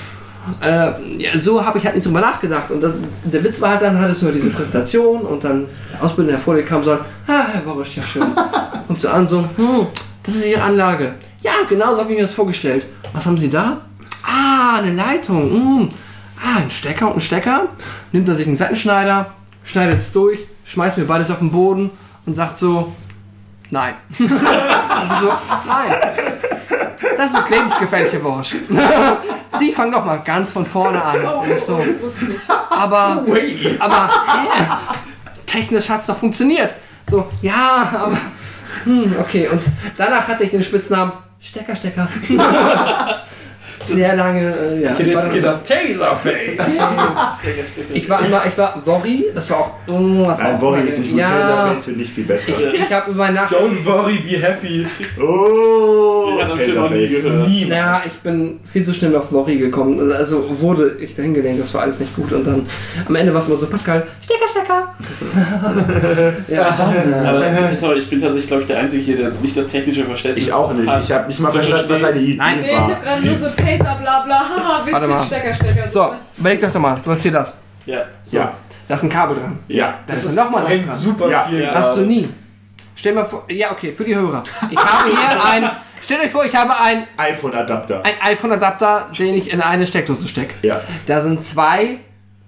Äh, 0.60 1.22
ja, 1.22 1.38
so 1.38 1.64
habe 1.64 1.78
ich 1.78 1.84
halt 1.84 1.94
nicht 1.94 2.06
drüber 2.06 2.20
nachgedacht. 2.20 2.70
Und 2.70 2.82
das, 2.82 2.92
der 3.24 3.44
Witz 3.44 3.60
war 3.60 3.70
halt 3.70 3.82
dann, 3.82 3.98
hattest 3.98 4.22
du 4.22 4.26
halt 4.26 4.34
diese 4.34 4.50
Präsentation 4.50 5.22
und 5.22 5.44
dann 5.44 5.66
der 5.92 6.02
Ausbildende, 6.02 6.32
der 6.32 6.40
vor 6.40 6.54
dir 6.54 6.64
kam, 6.64 6.82
so, 6.82 6.92
ah, 6.92 6.98
Herr 7.26 7.64
Worisch, 7.64 7.96
ja 7.96 8.02
schön. 8.02 8.26
Kommt 8.86 9.00
so 9.00 9.08
an, 9.08 9.28
so, 9.28 9.44
hm, 9.56 9.86
das 10.24 10.34
ist 10.34 10.46
Ihre 10.46 10.62
Anlage. 10.62 11.14
Ja, 11.42 11.52
genau 11.68 11.94
so 11.94 12.00
habe 12.00 12.10
ich 12.10 12.16
mir 12.16 12.22
das 12.22 12.32
vorgestellt. 12.32 12.86
Was 13.12 13.26
haben 13.26 13.38
Sie 13.38 13.50
da? 13.50 13.82
Ah, 14.22 14.78
eine 14.78 14.92
Leitung. 14.92 15.50
Hm. 15.50 15.90
Ah, 16.42 16.58
ein 16.58 16.70
Stecker 16.70 17.08
und 17.08 17.16
ein 17.16 17.20
Stecker. 17.20 17.68
Nimmt 18.12 18.28
er 18.28 18.34
sich 18.34 18.46
einen 18.46 18.56
Seitenschneider, 18.56 19.32
schneidet 19.64 19.98
es 19.98 20.12
durch, 20.12 20.46
schmeißt 20.64 20.98
mir 20.98 21.04
beides 21.04 21.30
auf 21.30 21.38
den 21.38 21.50
Boden 21.50 21.90
und 22.26 22.34
sagt 22.34 22.58
so, 22.58 22.92
nein. 23.70 23.94
Also 24.18 25.26
so, 25.26 25.32
nein. 25.66 25.96
Das 27.16 27.34
ist 27.34 27.50
lebensgefährliche 27.50 28.22
Wurst. 28.22 28.54
Sie 29.58 29.72
fangen 29.72 29.92
doch 29.92 30.04
mal 30.04 30.18
ganz 30.18 30.52
von 30.52 30.64
vorne 30.64 31.02
an. 31.02 31.24
Und 31.24 31.50
ich 31.50 31.60
so, 31.60 31.80
aber, 32.70 33.24
aber, 33.78 34.10
hä? 34.26 34.66
technisch 35.46 35.88
hat 35.88 36.00
es 36.00 36.06
doch 36.06 36.16
funktioniert. 36.16 36.74
So, 37.08 37.28
ja, 37.42 37.90
aber, 37.92 38.18
hm, 38.84 39.14
okay. 39.20 39.48
Und 39.48 39.62
danach 39.96 40.26
hatte 40.26 40.44
ich 40.44 40.50
den 40.50 40.62
Spitznamen 40.62 41.12
Stecker, 41.40 41.76
Stecker. 41.76 42.08
Sehr 43.84 44.16
lange, 44.16 44.40
äh, 44.54 44.82
ja. 44.82 44.92
Ich 44.92 44.98
hätte 44.98 45.14
war 45.14 45.22
jetzt 45.22 45.34
gedacht, 45.34 45.60
Taserface. 45.64 46.78
ich 47.94 48.08
war 48.08 48.24
immer, 48.24 48.42
ich 48.46 48.56
war 48.58 48.80
Worry, 48.84 49.26
das 49.34 49.50
war 49.50 49.58
auch, 49.58 49.70
oh, 49.88 50.24
das 50.26 50.38
war 50.40 50.46
Nein, 50.48 50.56
auch 50.56 50.60
Worry 50.62 50.80
ist 50.82 50.98
nicht 50.98 51.10
gut. 51.10 51.18
ja, 51.18 51.28
Taserface 51.30 51.84
finde 51.84 52.02
ich 52.04 52.12
viel 52.12 52.24
besser. 52.24 52.48
ich, 52.50 52.80
ich 52.80 52.92
habe 52.92 53.10
über 53.10 53.30
Nacht, 53.30 53.52
Don't 53.52 53.84
worry, 53.84 54.18
be 54.18 54.38
happy. 54.40 54.86
Oh, 55.20 56.30
Ich 56.58 56.64
schon 56.72 56.74
noch 56.82 56.90
nie 56.90 57.06
gehört. 57.08 57.48
Nie. 57.48 57.64
naja, 57.66 58.02
ich 58.06 58.12
bin 58.20 58.60
viel 58.64 58.84
zu 58.84 58.92
schnell 58.94 59.14
auf 59.16 59.32
Worry 59.32 59.56
gekommen, 59.56 60.12
also 60.12 60.46
wurde 60.60 60.96
ich 61.00 61.14
dahin 61.14 61.34
gelenkt, 61.34 61.60
das 61.60 61.72
war 61.74 61.82
alles 61.82 61.98
nicht 62.00 62.14
gut 62.14 62.32
und 62.32 62.46
dann 62.46 62.66
am 63.06 63.14
Ende 63.14 63.32
war 63.34 63.40
es 63.40 63.48
immer 63.48 63.56
so, 63.56 63.66
Pascal, 63.66 64.06
Stecker, 64.24 64.48
Stecker. 64.48 64.94
Ja, 66.48 66.68
Aber, 66.68 67.76
sorry, 67.76 67.98
ich 68.00 68.08
bin 68.10 68.18
tatsächlich, 68.20 68.46
glaube 68.46 68.62
ich, 68.62 68.68
der 68.68 68.78
Einzige 68.80 69.02
hier, 69.02 69.16
der 69.16 69.30
nicht 69.42 69.56
das 69.56 69.66
technische 69.66 70.04
Verständnis 70.04 70.46
Ich 70.46 70.52
auch 70.52 70.72
nicht. 70.72 70.88
hat, 70.88 71.02
Ich 71.04 71.12
habe 71.12 71.28
nicht 71.28 71.40
mal 71.40 71.52
verstanden, 71.52 71.84
was 71.88 72.04
eine 72.04 72.20
Idee 72.20 72.36
Nein. 72.36 72.60
Nee, 72.60 72.66
ich 72.70 72.76
war. 72.76 72.88
hab 72.88 73.02
gerade 73.02 73.26
nur 73.26 73.36
so 73.38 73.48
Taser, 73.78 73.94
bla 74.00 74.20
bla, 74.20 74.40
haha, 74.40 74.86
Warte 74.90 75.06
mal. 75.06 75.16
witzig, 75.16 75.26
Stecker, 75.28 75.54
Stecker. 75.54 75.88
so, 75.88 76.12
überleg 76.38 76.60
doch 76.60 76.70
doch 76.72 76.80
mal, 76.80 77.00
du 77.04 77.10
hast 77.10 77.22
hier 77.22 77.32
das, 77.32 77.54
Ja. 77.86 78.02
Ja, 78.30 78.52
da 78.88 78.94
ist 78.94 79.02
ein 79.02 79.08
Kabel 79.10 79.36
dran, 79.36 79.58
ja. 79.68 79.94
da 80.06 80.12
ist 80.14 80.34
nochmal 80.36 80.62
das 80.62 80.70
bringt 80.70 80.88
dran. 80.88 80.96
super 80.96 81.30
Ja. 81.30 81.44
viel. 81.48 81.62
Ja. 81.62 81.74
Hast 81.74 81.96
du 81.96 82.00
nie. 82.02 82.28
Stell 82.94 83.14
mal 83.14 83.24
vor, 83.24 83.44
ja 83.50 83.72
okay, 83.72 83.90
für 83.92 84.04
die 84.04 84.14
Hörer. 84.14 84.42
Ich 84.70 84.76
habe 84.84 85.10
hier 85.10 85.44
ein, 85.44 85.70
stellt 86.04 86.20
euch 86.22 86.30
vor, 86.30 86.44
ich 86.44 86.54
habe 86.54 86.78
ein, 86.78 87.06
iPhone-Adapter. 87.16 88.02
ein 88.04 88.14
iPhone-Adapter, 88.32 89.08
den 89.18 89.34
ich 89.34 89.52
in 89.52 89.60
eine 89.60 89.86
Steckdose 89.86 90.28
stecke. 90.28 90.54
Ja, 90.62 90.80
Da 91.06 91.20
sind 91.20 91.42
zwei 91.44 91.98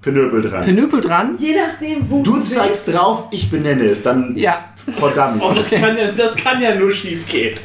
Penöbel 0.02 0.42
dran. 0.42 0.62
Penüpel 0.64 1.00
dran. 1.00 1.34
Je 1.38 1.56
nachdem, 1.56 2.08
wo 2.10 2.22
Du 2.22 2.38
bist. 2.38 2.52
zeigst 2.54 2.92
drauf, 2.92 3.24
ich 3.30 3.50
benenne 3.50 3.84
es, 3.86 4.02
dann 4.02 4.36
Ja, 4.36 4.58
verdammt. 4.98 5.42
Oh, 5.42 5.50
das 5.54 5.70
kann, 5.70 5.96
ja, 5.96 6.12
das 6.12 6.36
kann 6.36 6.60
ja 6.60 6.74
nur 6.74 6.90
schief 6.92 7.26
gehen. 7.26 7.58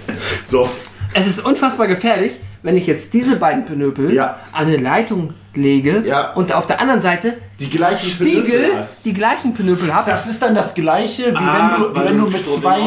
So, 0.47 0.67
es 1.13 1.27
ist 1.27 1.45
unfassbar 1.45 1.88
gefährlich, 1.88 2.39
wenn 2.63 2.75
ich 2.77 2.88
jetzt 2.88 3.13
diese 3.13 3.35
beiden 3.38 3.65
Penöpel 3.65 4.13
Ja. 4.13 4.38
an 4.51 4.67
eine 4.67 4.77
Leitung 4.77 5.33
lege 5.55 6.03
Ja. 6.05 6.33
und 6.33 6.53
auf 6.53 6.67
der 6.67 6.79
anderen 6.79 7.01
Seite 7.01 7.38
die 7.59 7.69
gleichen 7.69 8.07
Spiegel 8.07 8.69
die 9.03 9.13
gleichen 9.13 9.53
Penöpel 9.53 9.93
habe. 9.93 10.09
Das 10.11 10.27
ist 10.27 10.41
dann 10.41 10.53
das 10.55 10.73
gleiche, 10.73 11.31
wie 11.33 11.35
Ah, 11.35 11.71
wenn 11.71 11.83
du, 11.93 11.99
wie 11.99 12.09
wenn 12.09 12.17
du 12.19 12.25
mit 12.27 12.39
Strom- 12.41 12.61
zwei, 12.61 12.79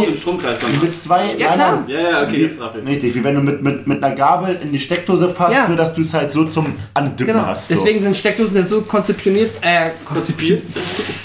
mit 0.83 0.95
zwei, 0.95 1.35
Ja, 1.37 1.53
klar. 1.53 1.73
nein, 1.77 1.85
Ja, 1.89 2.01
ja, 2.11 2.23
okay, 2.23 2.43
jetzt 2.43 2.61
raff 2.61 2.73
ich's. 2.79 2.87
Richtig, 2.87 3.15
wie 3.15 3.25
wenn 3.25 3.35
du 3.35 3.41
mit, 3.43 3.63
mit, 3.63 3.87
mit 3.87 4.03
einer 4.03 4.15
Gabel 4.15 4.59
in 4.63 4.71
die 4.73 4.79
Steckdose 4.81 5.29
fasst, 5.31 5.55
Ja. 5.55 5.69
nur 5.69 5.77
dass 5.77 5.93
du 5.95 6.01
es 6.01 6.15
halt 6.15 6.31
so 6.33 6.45
zum 6.45 6.73
Andippen 6.95 7.27
Genau. 7.35 7.47
hast. 7.47 7.69
So. 7.69 7.75
Deswegen 7.75 8.01
sind 8.01 8.17
Steckdosen 8.17 8.57
ja 8.57 8.63
so 8.63 8.81
konzipiert, 8.83 9.51
äh, 9.61 9.91
konzipiert, 10.05 10.63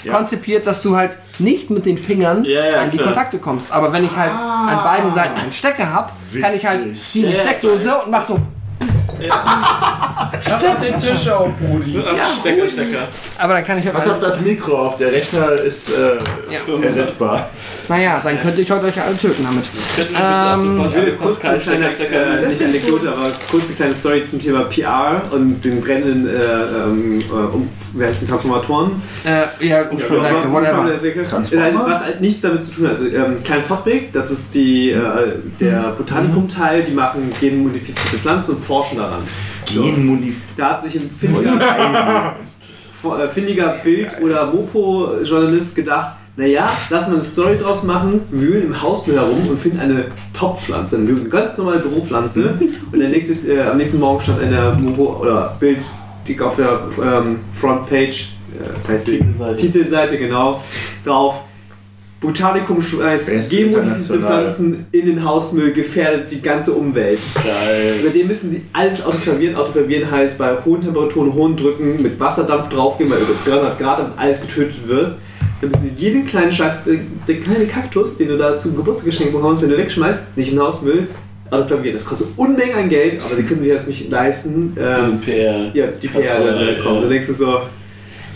Ja. 0.04 0.12
konzipiert, 0.16 0.66
dass 0.66 0.82
du 0.82 0.96
halt 0.96 1.16
nicht 1.40 1.70
mit 1.70 1.86
den 1.86 1.98
Fingern 1.98 2.44
Ja, 2.44 2.64
ja, 2.64 2.80
an 2.82 2.90
die 2.90 2.96
klar. 2.96 3.08
Kontakte 3.08 3.38
kommst. 3.38 3.72
Aber 3.72 3.92
wenn 3.92 4.04
ich 4.04 4.16
halt 4.16 4.32
an 4.32 4.82
beiden 4.84 5.14
Seiten 5.14 5.38
einen 5.38 5.52
Stecker 5.52 5.92
habe, 5.92 6.10
kann 6.40 6.54
ich 6.54 6.66
halt 6.66 6.84
die 7.14 7.22
in 7.22 7.30
die. 7.30 7.36
Steckdose 7.36 7.94
und 8.04 8.10
mach 8.10 8.24
so. 8.24 8.38
Lass 9.20 10.64
auf 10.64 10.76
den 10.80 10.98
Tisch 10.98 11.28
auf, 11.28 11.48
Brudi. 11.58 12.00
Ach, 12.06 12.40
Stecker, 12.40 12.68
Stecker. 12.68 12.98
Aber 13.38 13.54
dann 13.54 13.64
kann 13.64 13.78
ich 13.78 13.94
Was 13.94 14.08
auf 14.08 14.20
das 14.20 14.40
Mikro 14.40 14.86
auf? 14.86 14.96
Der 14.96 15.12
Rechner 15.12 15.52
ist 15.52 15.90
äh, 15.90 16.18
Ja. 16.52 16.82
ersetzbar. 16.82 17.48
Naja, 17.88 18.20
dann 18.22 18.40
könnte 18.40 18.60
ich 18.60 18.70
heute 18.70 18.86
euch 18.86 19.00
alle 19.00 19.16
töten 19.16 19.44
damit. 19.44 19.64
Ähm, 19.98 20.84
Ich 20.88 20.94
will 20.94 21.16
kurz 21.16 21.44
eine 21.44 21.58
kleine, 21.58 21.90
Stecker, 21.90 22.08
Stecker. 22.10 22.42
äh, 22.42 22.46
nicht 22.48 22.62
Anekdote, 22.62 23.08
aber 23.10 23.30
kurz 23.50 23.66
eine 23.66 23.74
kleine 23.74 23.94
Story 23.94 24.24
zum 24.24 24.40
Thema 24.40 24.64
PR 24.64 25.22
und 25.30 25.64
den 25.64 25.80
brennenden 25.80 26.28
äh, 26.28 26.32
ähm, 26.40 27.20
äh, 27.20 27.32
um, 27.32 27.68
wie 27.94 28.04
heißt 28.04 28.22
den, 28.22 28.28
Transformatoren. 28.28 29.02
Äh, 29.24 29.66
ja, 29.66 29.82
Umspannwerke, 29.88 30.52
whatever. 30.52 30.88
Äh, 31.02 31.74
Was 31.74 32.00
halt 32.04 32.20
nichts 32.20 32.40
damit 32.42 32.62
zu 32.62 32.72
tun 32.72 32.86
hat. 32.88 32.92
Also, 32.92 33.06
ähm, 33.06 33.42
Klein 33.42 33.64
Fottweg, 33.64 34.12
das 34.12 34.30
ist 34.30 34.54
die, 34.54 34.90
äh, 34.90 35.00
der 35.60 35.94
Botanikum-Teil, 35.96 36.82
die 36.82 36.92
machen 36.92 37.32
genmodifizierte 37.40 38.18
Pflanzen 38.18 38.56
und 38.56 38.64
forschen 38.64 38.98
daran. 38.98 39.07
So. 39.66 39.82
Genmodif- 39.82 40.34
Da 40.56 40.70
hat 40.70 40.82
sich 40.84 40.96
ein 40.96 41.10
findiger, 41.10 42.34
äh, 43.04 43.28
findiger 43.28 43.68
Bild- 43.84 44.20
oder 44.22 44.46
Mopo-Journalist 44.46 45.76
gedacht, 45.76 46.14
naja, 46.36 46.70
lass 46.90 47.08
mal 47.08 47.14
eine 47.14 47.22
Story 47.24 47.58
draus 47.58 47.82
machen, 47.82 48.20
wühlen 48.30 48.66
im 48.66 48.80
Hausmüll 48.82 49.16
herum 49.16 49.48
und 49.50 49.58
finden 49.60 49.80
eine 49.80 50.04
Top-Pflanze, 50.32 50.96
eine 50.96 51.12
ganz 51.28 51.58
normale 51.58 51.80
Büropflanze. 51.80 52.54
Und 52.92 52.98
nächste, 52.98 53.32
äh, 53.50 53.62
am 53.68 53.76
nächsten 53.76 53.98
Morgen 53.98 54.20
stand 54.20 54.40
eine 54.40 54.76
Mopo 54.80 55.20
oder 55.20 55.56
Bild 55.58 55.82
dick 56.28 56.40
auf 56.40 56.54
der 56.54 56.78
ähm, 57.02 57.40
Frontpage, 57.52 58.28
äh, 58.56 58.96
Titelseite. 58.96 59.56
Titelseite, 59.56 60.16
genau, 60.18 60.62
drauf. 61.04 61.40
Botanikum 62.20 62.82
schmeißt 62.82 63.28
Beste 63.30 63.56
genmodifizierte. 63.56 64.22
Pflanzen 64.26 64.86
in 64.90 65.06
den 65.06 65.24
Hausmüll, 65.24 65.72
gefährdet 65.72 66.30
die 66.30 66.42
ganze 66.42 66.72
Umwelt. 66.72 67.18
Geil. 67.34 67.94
Seitdem 68.02 68.26
müssen 68.26 68.50
sie 68.50 68.62
alles 68.72 69.04
autoklavieren. 69.06 69.54
Autoklavieren 69.54 70.10
heißt 70.10 70.38
bei 70.38 70.56
hohen 70.64 70.80
Temperaturen, 70.80 71.32
hohen 71.32 71.56
Drücken 71.56 72.02
mit 72.02 72.18
Wasserdampf 72.18 72.70
draufgehen, 72.70 73.08
weil 73.10 73.18
über 73.20 73.34
300 73.44 73.78
Grad 73.78 73.98
damit 74.00 74.12
alles 74.16 74.40
getötet 74.40 74.86
wird. 74.88 75.14
Dann 75.60 75.70
müssen 75.70 75.90
sie 75.96 76.02
jeden 76.04 76.26
kleinen 76.26 76.50
Scheiß, 76.50 76.82
der 77.28 77.36
kleine 77.36 77.66
Kaktus, 77.66 78.16
den 78.16 78.28
du 78.28 78.36
da 78.36 78.58
zum 78.58 78.76
Geburtstag 78.76 79.06
geschenkt 79.06 79.32
bekommst, 79.32 79.62
wenn 79.62 79.70
du 79.70 79.78
wegschmeißt, 79.78 80.36
nicht 80.36 80.50
in 80.50 80.56
den 80.56 80.64
Hausmüll, 80.64 81.06
autoklavieren. 81.50 81.96
Das 81.96 82.04
kostet 82.04 82.28
Unmengen 82.36 82.76
an 82.76 82.88
Geld, 82.88 83.22
aber 83.24 83.36
sie 83.36 83.42
können 83.44 83.60
sich 83.60 83.72
das 83.72 83.86
nicht 83.86 84.10
leisten. 84.10 84.76
Ähm, 84.78 85.20
PR. 85.20 85.70
ja, 85.74 85.86
die 85.88 86.08
PR, 86.08 86.22
Ja, 86.24 86.38
dann 86.44 86.58
ja, 86.66 86.74
kommt. 86.82 86.96
ja. 86.96 87.00
Du 87.02 87.08
denkst 87.08 87.26
du 87.28 87.32
so, 87.34 87.60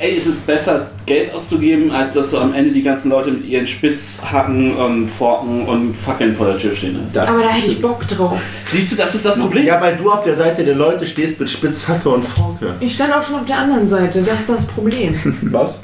Ey, 0.02 0.16
es 0.16 0.26
ist 0.26 0.44
besser, 0.48 0.90
Geld 1.06 1.32
auszugeben, 1.32 1.92
als 1.92 2.14
dass 2.14 2.32
so 2.32 2.38
am 2.40 2.52
Ende 2.54 2.72
die 2.72 2.82
ganzen 2.82 3.08
Leute 3.08 3.30
mit 3.30 3.46
ihren 3.46 3.68
Spitzhacken 3.68 4.74
und 4.74 5.08
Forken 5.08 5.64
und 5.68 5.94
Fackeln 5.96 6.34
vor 6.34 6.46
der 6.46 6.58
Tür 6.58 6.74
stehen. 6.74 6.98
das 7.14 7.28
Aber 7.28 7.40
da 7.40 7.50
hätte 7.50 7.68
ich 7.68 7.80
Bock 7.80 8.04
drauf. 8.08 8.36
Siehst 8.66 8.90
du, 8.90 8.96
das 8.96 9.14
ist 9.14 9.24
das 9.24 9.38
Problem. 9.38 9.64
Ja, 9.64 9.80
weil 9.80 9.96
du 9.96 10.10
auf 10.10 10.24
der 10.24 10.34
Seite 10.34 10.64
der 10.64 10.74
Leute 10.74 11.06
stehst 11.06 11.38
mit 11.38 11.48
Spitzhacke 11.48 12.08
und 12.08 12.26
Forke. 12.26 12.74
Ich 12.80 12.92
stand 12.92 13.14
auch 13.14 13.22
schon 13.22 13.36
auf 13.36 13.46
der 13.46 13.58
anderen 13.58 13.86
Seite. 13.86 14.22
Das 14.22 14.40
ist 14.40 14.48
das 14.48 14.66
Problem. 14.66 15.14
Was? 15.52 15.82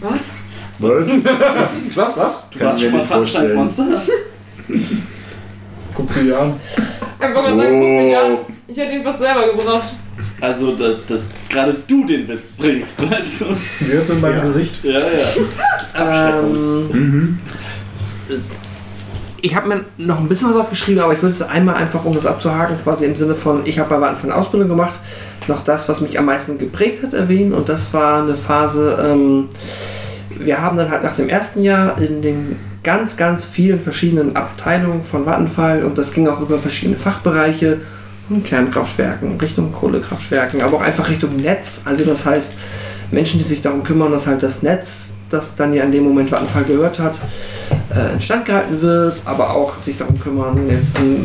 Was? 0.00 0.36
Was? 0.78 1.08
Was, 1.96 2.16
was? 2.16 2.50
du 2.50 2.58
Kann 2.58 2.68
warst 2.68 2.80
schon 2.80 2.90
mir 2.92 2.98
mal 2.98 3.02
nicht 3.02 3.12
vorstellen. 3.12 3.48
Frankensteins 3.48 3.76
Monster? 3.76 4.02
Guck 5.94 6.12
sie 6.12 6.32
an. 6.32 6.54
Ich 6.56 7.20
wollte 7.20 7.34
gerade 7.34 7.56
sagen, 7.56 7.80
guck 7.80 8.04
mich 8.04 8.16
an. 8.16 8.38
Ich 8.68 8.78
hätte 8.78 8.94
ihn 8.94 9.02
fast 9.02 9.18
selber 9.18 9.52
gebracht. 9.52 9.92
Also, 10.40 10.72
dass, 10.74 10.94
dass 11.06 11.26
gerade 11.48 11.76
du 11.86 12.06
den 12.06 12.28
Witz 12.28 12.52
bringst, 12.52 13.10
weißt 13.10 13.42
du? 13.42 13.44
Wie 13.80 13.92
ist 13.92 14.08
mit 14.08 14.20
meinem 14.20 14.36
Ja. 14.36 14.42
Gesicht? 14.42 14.84
Ja, 14.84 15.00
ja. 15.00 16.30
Ähm, 16.38 17.38
ich 19.42 19.54
habe 19.54 19.68
mir 19.68 19.84
noch 19.96 20.20
ein 20.20 20.28
bisschen 20.28 20.48
was 20.48 20.56
aufgeschrieben, 20.56 21.02
aber 21.02 21.14
ich 21.14 21.22
würde 21.22 21.34
es 21.34 21.42
einmal 21.42 21.76
einfach, 21.76 22.04
um 22.04 22.14
das 22.14 22.26
abzuhaken, 22.26 22.76
quasi 22.84 23.06
im 23.06 23.16
Sinne 23.16 23.34
von, 23.34 23.62
ich 23.64 23.78
habe 23.78 23.98
bei 23.98 24.08
Anfang 24.08 24.30
eine 24.30 24.38
Ausbildung 24.38 24.68
gemacht, 24.68 24.98
noch 25.48 25.64
das, 25.64 25.88
was 25.88 26.00
mich 26.00 26.18
am 26.18 26.26
meisten 26.26 26.58
geprägt 26.58 27.02
hat, 27.02 27.14
erwähnen. 27.14 27.52
Und 27.54 27.68
das 27.68 27.92
war 27.92 28.22
eine 28.22 28.34
Phase, 28.34 28.98
ähm, 29.02 29.48
wir 30.38 30.60
haben 30.60 30.76
dann 30.76 30.90
halt 30.90 31.02
nach 31.02 31.16
dem 31.16 31.28
ersten 31.28 31.62
Jahr 31.62 31.98
in 32.00 32.22
den 32.22 32.56
ganz, 32.82 33.16
ganz 33.16 33.44
vielen 33.44 33.80
verschiedenen 33.80 34.36
Abteilungen 34.36 35.04
von 35.04 35.26
Vattenfall 35.26 35.82
und 35.82 35.98
das 35.98 36.12
ging 36.12 36.28
auch 36.28 36.40
über 36.40 36.58
verschiedene 36.58 36.98
Fachbereiche, 36.98 37.78
Kernkraftwerken, 38.44 39.38
Richtung 39.40 39.72
Kohlekraftwerken, 39.72 40.62
aber 40.62 40.78
auch 40.78 40.82
einfach 40.82 41.08
Richtung 41.08 41.36
Netz. 41.36 41.82
Also 41.84 42.04
das 42.04 42.24
heißt, 42.24 42.54
Menschen, 43.10 43.38
die 43.38 43.44
sich 43.44 43.60
darum 43.60 43.82
kümmern, 43.82 44.12
dass 44.12 44.26
halt 44.26 44.42
das 44.42 44.62
Netz, 44.62 45.10
das 45.30 45.56
dann 45.56 45.74
ja 45.74 45.84
in 45.84 45.92
dem 45.92 46.04
Moment 46.04 46.30
Vattenfall 46.30 46.64
gehört 46.64 46.98
hat, 46.98 47.18
äh, 47.94 48.12
instand 48.14 48.44
gehalten 48.44 48.80
wird, 48.80 49.20
aber 49.24 49.50
auch 49.50 49.82
sich 49.82 49.96
darum 49.96 50.18
kümmern, 50.18 50.68
jetzt 50.70 50.96
im 50.98 51.24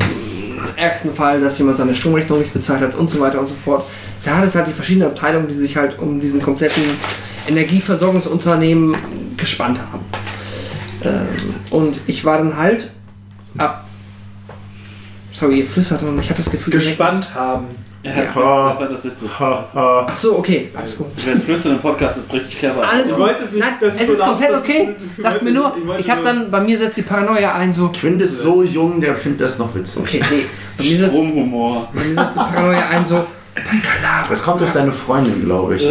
ärgsten 0.75 1.11
Fall, 1.11 1.39
dass 1.39 1.57
jemand 1.57 1.77
seine 1.77 1.95
Stromrechnung 1.95 2.39
nicht 2.39 2.53
bezahlt 2.53 2.81
hat 2.81 2.95
und 2.95 3.09
so 3.09 3.19
weiter 3.19 3.39
und 3.39 3.47
so 3.47 3.55
fort. 3.55 3.85
Da 4.23 4.37
hat 4.37 4.45
es 4.45 4.55
halt 4.55 4.67
die 4.67 4.73
verschiedenen 4.73 5.09
Abteilungen, 5.09 5.47
die 5.47 5.53
sich 5.53 5.77
halt 5.77 5.99
um 5.99 6.19
diesen 6.19 6.41
kompletten 6.41 6.83
Energieversorgungsunternehmen 7.47 8.95
gespannt 9.37 9.79
haben. 9.91 10.03
Ähm, 11.03 11.55
und 11.69 11.97
ich 12.07 12.25
war 12.25 12.39
dann 12.39 12.57
halt 12.57 12.89
ab. 13.57 13.84
Sorry, 15.37 15.59
ihr 15.59 15.65
flüstert 15.65 16.01
und 16.03 16.17
ich 16.19 16.29
habe 16.29 16.37
das 16.41 16.49
Gefühl. 16.49 16.73
Gespannt 16.73 17.27
haben. 17.35 17.65
Ja, 18.03 18.11
Ja. 18.11 18.23
das 18.25 18.79
war 18.79 18.87
das 18.87 19.05
ha. 19.39 20.05
Ach 20.07 20.15
so, 20.15 20.37
okay, 20.37 20.69
alles 20.75 20.97
gut. 20.97 21.07
Wer 21.25 21.35
flüstern 21.37 21.73
im 21.73 21.79
Podcast 21.79 22.17
ist 22.19 22.33
richtig 22.33 22.59
clever. 22.59 22.87
Alles 22.87 23.13
gut. 23.13 23.29
es 23.43 23.51
Nein, 23.51 23.69
dass 23.81 23.95
es 23.95 24.07
so 24.07 24.13
ist 24.13 24.19
laut 24.19 24.29
komplett 24.29 24.53
okay. 24.55 24.95
Sagt 25.17 25.41
mir 25.41 25.51
nur, 25.51 25.75
ich 25.97 26.05
ich 26.05 26.09
habe 26.11 26.21
dann, 26.21 26.51
bei 26.51 26.61
mir 26.61 26.77
setzt 26.77 26.97
die 26.97 27.01
Paranoia 27.01 27.55
ein, 27.55 27.73
so, 27.73 27.89
Quint 27.89 28.21
ist 28.21 28.39
so 28.39 28.61
jung, 28.63 29.01
der 29.01 29.15
findet 29.15 29.41
das 29.41 29.57
noch 29.57 29.73
witzig. 29.75 30.01
okay, 30.03 30.23
nee, 30.29 30.45
bei 30.77 30.83
mir 30.83 30.97
setzt, 30.99 31.13
Stromhumor. 31.13 31.89
bei 31.93 32.03
mir 32.03 32.15
setzt 32.15 32.35
die 32.35 32.39
Paranoia 32.39 32.87
ein, 32.89 33.05
so, 33.05 33.25
Das 34.29 34.43
kommt 34.43 34.61
durch 34.61 34.71
seine 34.71 34.91
Freundin, 34.91 35.43
glaube 35.45 35.75
ich. 35.75 35.87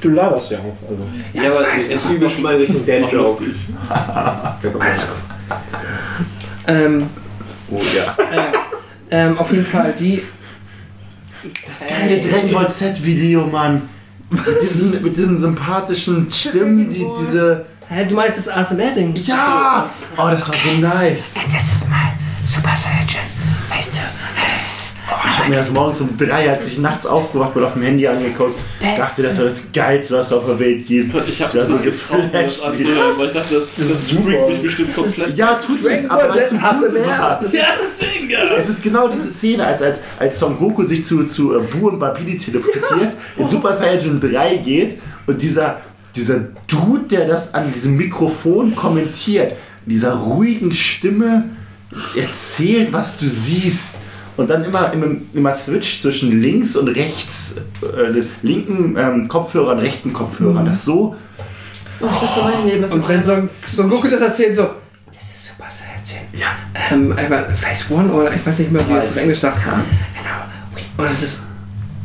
Du 0.00 0.08
laberst 0.08 0.50
ja 0.50 0.58
auch. 0.58 0.88
Also. 0.90 1.02
Ja, 1.34 1.50
aber 1.52 1.66
weiß, 1.68 1.88
es 1.90 2.04
es 2.04 2.20
ist 2.22 2.32
schon 2.32 2.42
mal 2.44 2.58
Dad-Joke. 2.58 3.16
lustig. 3.16 3.56
alles 4.80 5.06
gut. 5.06 5.58
Ähm, 6.66 7.10
Oh 7.70 7.80
ja. 7.94 8.24
äh, 8.24 8.67
ähm, 9.10 9.38
auf 9.38 9.50
jeden 9.50 9.66
Fall, 9.66 9.94
die, 9.98 10.22
Das 11.68 11.86
geile 11.88 12.20
Dragon 12.20 12.52
Ball 12.52 12.70
Z-Video, 12.70 13.46
Mann. 13.46 13.88
Mit 14.30 14.62
diesen, 14.62 15.02
mit 15.02 15.16
diesen 15.16 15.38
sympathischen 15.38 16.30
Stimmen, 16.30 16.90
die 16.90 17.06
diese. 17.18 17.64
hä, 17.88 18.04
du 18.06 18.14
meinst 18.14 18.38
das 18.38 18.48
ASMR-Ding? 18.48 19.14
Ja! 19.24 19.88
Oh, 20.16 20.28
das 20.30 20.48
war 20.48 20.56
so 20.56 20.72
nice. 20.78 21.34
Das 21.50 21.62
ist 21.62 21.88
mein 21.88 22.12
Super 22.46 22.76
Saiyan, 22.76 23.24
weißt 23.70 23.94
du, 23.94 24.00
das 24.36 24.87
Oh, 24.87 24.87
ich 25.30 25.38
habe 25.38 25.48
mir 25.50 25.56
das 25.56 25.70
morgens 25.70 26.00
um 26.00 26.16
drei, 26.18 26.50
als 26.50 26.66
ich 26.66 26.78
nachts 26.78 27.06
aufgewacht 27.06 27.54
bin, 27.54 27.64
auf 27.64 27.72
dem 27.72 27.82
Handy 27.82 28.06
angeguckt. 28.06 28.52
Dachte, 28.96 29.22
das 29.22 29.38
war 29.38 29.44
das 29.46 29.72
Geilste, 29.72 30.14
was 30.18 30.26
es 30.26 30.32
auf 30.32 30.44
der 30.46 30.58
Welt 30.58 30.86
gibt. 30.86 31.14
Ich 31.28 31.40
habe 31.42 31.50
Ich 31.52 31.58
war 31.58 31.66
so 31.66 31.74
das 31.76 31.82
geflasht. 31.82 32.62
weil 32.62 32.74
ich 33.26 33.32
dachte, 33.32 33.54
das, 33.54 33.70
das 33.76 34.10
freakt 34.10 34.48
mich 34.48 34.62
bestimmt 34.62 34.94
komplett. 34.94 35.36
Ja, 35.36 35.54
tut 35.54 35.84
es, 35.84 36.10
aber 36.10 36.34
weißt 36.34 36.52
du, 36.52 36.56
ASMR. 36.56 37.06
war. 37.06 37.42
Ja, 37.52 37.66
deswegen, 37.82 38.30
ja. 38.30 38.54
Es 38.56 38.68
ist 38.68 38.82
genau 38.82 39.08
diese 39.08 39.30
Szene, 39.30 39.66
als, 39.66 39.80
als, 39.82 40.00
als 40.18 40.38
Son 40.38 40.58
Goku 40.58 40.84
sich 40.84 41.04
zu, 41.04 41.24
zu 41.24 41.56
äh, 41.56 41.60
Bu 41.62 41.88
und 41.88 41.98
Babidi 41.98 42.36
teleportiert, 42.36 43.12
in 43.36 43.48
Super 43.48 43.72
Saiyan 43.72 44.20
3 44.20 44.56
geht 44.58 44.98
und 45.26 45.40
dieser, 45.40 45.80
dieser 46.14 46.40
Dude, 46.66 47.04
der 47.10 47.26
das 47.26 47.54
an 47.54 47.72
diesem 47.72 47.96
Mikrofon 47.96 48.74
kommentiert, 48.74 49.52
dieser 49.86 50.12
ruhigen 50.14 50.70
Stimme 50.72 51.44
erzählt, 52.14 52.92
was 52.92 53.18
du 53.18 53.26
siehst. 53.26 53.96
Und 54.38 54.48
dann 54.48 54.64
immer, 54.64 54.92
immer, 54.92 55.06
immer 55.34 55.52
switch 55.52 56.00
zwischen 56.00 56.40
links 56.40 56.76
und 56.76 56.88
rechts, 56.88 57.56
äh, 57.82 58.22
linken 58.42 58.96
ähm, 58.96 59.28
Kopfhörern, 59.28 59.78
rechten 59.80 60.12
Kopfhörern. 60.12 60.64
Das 60.64 60.84
so. 60.84 61.14
Oh, 62.00 62.06
ich 62.12 62.18
dachte, 62.20 62.40
mein 62.42 62.66
Leben 62.66 62.84
ist 62.84 62.92
Und 62.94 63.06
wenn 63.08 63.22
Son, 63.24 63.50
Son 63.66 63.90
Goku 63.90 64.08
das 64.08 64.20
erzählt, 64.20 64.54
so, 64.54 64.62
das 65.12 65.22
ist 65.24 65.46
Super 65.48 65.68
Saiyan. 65.68 66.22
Ja. 66.32 66.46
Ähm, 66.92 67.12
einfach 67.16 67.52
Phase 67.54 67.84
One 67.92 68.10
oder 68.12 68.32
ich 68.32 68.46
weiß 68.46 68.60
nicht 68.60 68.70
mehr, 68.72 68.88
wie 68.88 68.92
es 68.94 69.10
auf 69.10 69.16
Englisch 69.16 69.40
sagt. 69.40 69.58
Genau. 69.64 71.04
Und 71.04 71.10
es 71.12 71.22
ist, 71.22 71.42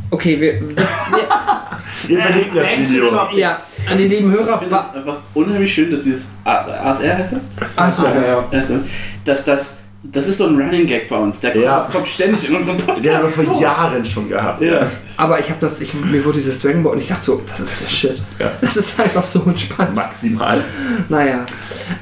okay, 0.09 0.41
wir, 0.41 0.59
das, 0.75 0.89
wir 1.11 2.17
Wir 2.17 2.21
verlinken 2.23 2.55
das 2.55 2.67
Video. 2.89 3.27
ja, 3.35 3.59
an 3.89 3.97
die 3.99 4.07
lieben 4.07 4.31
Hörer, 4.31 4.53
Ich 4.55 4.59
finde 4.61 4.75
es 4.75 4.97
einfach 4.97 5.17
unheimlich 5.35 5.71
schön, 5.71 5.91
dass 5.91 5.99
dieses 6.01 6.31
A- 6.43 6.65
ASR 6.89 7.17
heißt 7.17 7.33
das? 7.33 8.01
Ja, 8.03 8.25
ja. 8.25 8.43
Also, 8.51 8.79
dass 9.23 9.45
das, 9.45 9.77
das 10.03 10.27
ist 10.27 10.37
so 10.37 10.47
ein 10.47 10.59
Running 10.59 10.85
Gag 10.85 11.07
bei 11.07 11.15
uns. 11.17 11.39
Der 11.39 11.51
kommt, 11.51 11.63
Ja. 11.63 11.77
das 11.77 11.89
kommt 11.91 12.07
ständig 12.07 12.47
in 12.49 12.55
unserem 12.55 12.77
Podcast. 12.77 13.03
Wir 13.03 13.19
vor 13.21 13.43
vor. 13.45 13.61
Jahren 13.61 14.05
schon 14.05 14.29
gehabt. 14.29 14.61
Ja. 14.61 14.87
aber 15.17 15.39
ich 15.39 15.49
habe 15.49 15.59
das, 15.61 15.79
ich, 15.81 15.93
mir 15.93 16.23
wurde 16.25 16.37
dieses 16.39 16.59
Dragon 16.61 16.83
Ball 16.83 16.93
und 16.93 16.99
ich 16.99 17.07
dachte 17.07 17.23
so, 17.25 17.41
das 17.47 17.59
ist 17.59 17.71
das 17.73 17.91
Shit. 17.93 18.21
Ja. 18.39 18.51
Das 18.61 18.75
ist 18.77 18.99
einfach 18.99 19.23
so 19.23 19.41
entspannt. 19.45 19.95
Maximal. 19.95 20.63
Naja. 21.09 21.45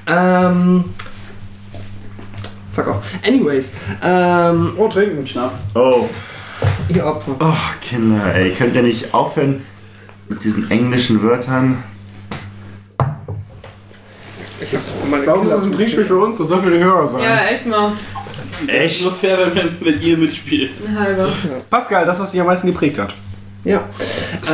Ähm. 0.07 0.85
Fuck 2.73 2.87
off. 2.87 2.97
Anyways, 3.27 3.73
ähm, 4.01 4.73
Oh, 4.77 4.87
trinken. 4.87 5.27
Schnaps. 5.27 5.63
Oh. 5.75 6.07
ihr 6.89 7.05
Opfer. 7.05 7.35
Oh, 7.39 7.53
Kinder, 7.81 8.33
ey, 8.33 8.51
könnt 8.51 8.75
ihr 8.75 8.83
nicht 8.83 9.13
aufhören 9.13 9.63
mit 10.29 10.43
diesen 10.43 10.71
englischen 10.71 11.21
Wörtern? 11.21 11.83
Warum 15.25 15.47
ist 15.47 15.53
das 15.53 15.65
ein 15.65 15.71
Trinkspiel 15.71 16.05
für 16.05 16.17
uns? 16.17 16.37
Das 16.37 16.47
soll 16.47 16.61
für 16.61 16.71
die 16.71 16.83
Hörer 16.83 17.07
sein. 17.07 17.23
Ja, 17.23 17.45
echt 17.45 17.65
mal. 17.65 17.91
Echt? 18.67 19.01
Nur 19.03 19.13
fair, 19.13 19.53
wenn, 19.53 19.75
wenn 19.79 20.01
ihr 20.01 20.17
mitspielt. 20.17 20.71
Ein 20.87 20.99
halber. 20.99 21.27
Pascal, 21.69 22.05
das, 22.05 22.19
was 22.19 22.31
dich 22.31 22.39
am 22.39 22.47
meisten 22.47 22.67
geprägt 22.67 22.99
hat. 22.99 23.13
Ja. 23.63 23.83
Äh, 24.47 24.49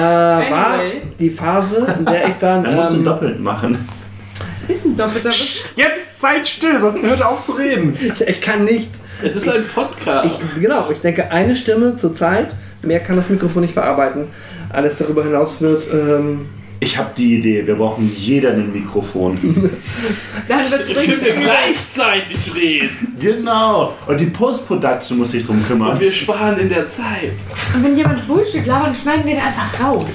war 0.52 0.74
Anyway. 0.74 1.02
die 1.20 1.30
Phase, 1.30 1.88
in 2.00 2.06
der 2.06 2.28
ich 2.28 2.36
dann. 2.36 2.64
Dann 2.64 2.76
musst 2.76 2.92
du 2.92 2.96
ähm, 2.96 3.04
doppelt 3.06 3.40
machen. 3.40 3.88
Was 4.52 4.70
ist 4.70 4.86
ein 4.86 4.98
doppelter? 4.98 5.30
Jetzt 5.30 6.20
seid 6.20 6.48
still, 6.48 6.80
sonst 6.80 7.04
hört 7.04 7.22
auf 7.24 7.44
zu 7.44 7.54
reden. 7.54 7.98
ich, 8.00 8.22
ich 8.22 8.42
kann 8.42 8.66
nicht. 8.66 8.90
Es 9.24 9.36
ist 9.36 9.50
ein 9.50 9.66
Podcast. 9.74 10.30
Ich, 10.30 10.62
genau, 10.62 10.90
ich 10.92 11.00
denke 11.00 11.32
eine 11.32 11.56
Stimme 11.56 11.98
zur 11.98 12.14
Zeit. 12.14 12.56
Mehr 12.84 13.00
kann 13.00 13.16
das 13.16 13.30
Mikrofon 13.30 13.64
nicht 13.64 13.74
verarbeiten. 13.74 14.26
Alles 14.70 14.98
darüber 14.98 15.24
hinaus 15.24 15.60
wird. 15.62 15.88
Ähm, 15.92 16.48
Ich 16.80 16.98
habe 16.98 17.10
die 17.18 17.38
Idee, 17.40 17.66
wir 17.66 17.76
brauchen 17.76 18.10
jeder 18.16 18.52
ein 18.52 18.72
Mikrofon. 18.72 19.38
Dann 20.48 20.60
wird's 20.72 20.90
ja 20.90 21.02
übel. 21.02 21.36
gleichzeitig 21.40 22.54
reden. 22.54 22.90
genau. 23.20 23.94
Und 24.06 24.18
die 24.20 24.28
Post-Production 24.28 25.18
muss 25.18 25.32
sich 25.32 25.46
drum 25.46 25.58
Und 25.58 25.68
kümmern. 25.68 26.00
wir 26.00 26.12
sparen 26.12 26.58
in 26.60 26.70
der 26.70 26.88
Zeit. 26.90 27.32
Und 27.76 27.84
wenn 27.84 27.98
jemand 27.98 28.28
Bullshit 28.28 28.66
labert, 28.66 28.96
schneiden 28.96 29.26
wir 29.26 29.36
den 29.36 29.44
einfach 29.44 29.84
raus. 29.84 30.06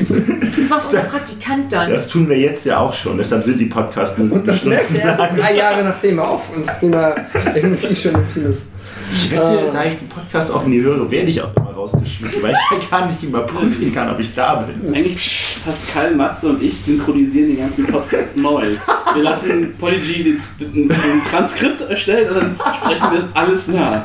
Das 0.56 0.68
macht 0.68 0.84
unser 0.86 1.02
Praktikant 1.02 1.72
dann. 1.72 1.90
Das 1.90 2.08
tun 2.08 2.28
wir 2.28 2.38
jetzt 2.38 2.64
ja 2.64 2.78
auch 2.78 2.94
schon. 2.94 3.18
Deshalb 3.18 3.42
sind 3.44 3.58
die 3.58 3.66
Podcasts 3.66 4.18
nur 4.18 4.30
und 4.32 4.46
das 4.46 4.64
merkt 4.64 4.94
er 4.96 5.04
erst 5.04 5.20
drei 5.20 5.54
Jahre 5.56 5.82
nachdem 5.82 6.18
er 6.18 6.28
auf, 6.30 6.42
nachdem 6.64 6.92
er 6.92 7.26
irgendwie 7.54 7.96
schon 7.96 8.14
im 8.14 8.28
Team 8.28 8.46
ist. 8.46 8.66
Ich 9.14 9.30
wette, 9.30 9.68
da 9.72 9.84
ich 9.84 9.96
den 9.98 10.08
Podcast 10.08 10.52
auch 10.54 10.64
nie 10.64 10.80
höre, 10.80 11.10
werde 11.10 11.28
ich 11.28 11.42
auch 11.42 11.54
immer 11.56 11.70
rausgeschmissen, 11.72 12.42
weil 12.42 12.52
ich 12.52 12.58
ja 12.82 12.88
gar 12.98 13.06
nicht 13.06 13.22
überprüfen 13.22 13.92
kann, 13.94 14.10
ob 14.10 14.20
ich 14.20 14.34
da 14.34 14.54
bin. 14.62 14.94
Eigentlich 14.94 15.20
Pascal, 15.64 16.14
Matze 16.16 16.48
und 16.48 16.62
ich 16.62 16.82
synchronisieren 16.82 17.48
den 17.50 17.58
ganzen 17.58 17.86
Podcast 17.86 18.36
neu. 18.36 18.74
Wir 19.14 19.22
lassen 19.22 19.76
Polyg 19.78 20.02
den, 20.04 20.40
den, 20.58 20.88
den 20.88 21.22
Transkript 21.30 21.80
erstellen 21.82 22.28
und 22.30 22.36
dann 22.36 22.74
sprechen 22.76 23.12
wir 23.12 23.20
das 23.20 23.28
alles 23.34 23.68
nach. 23.68 24.02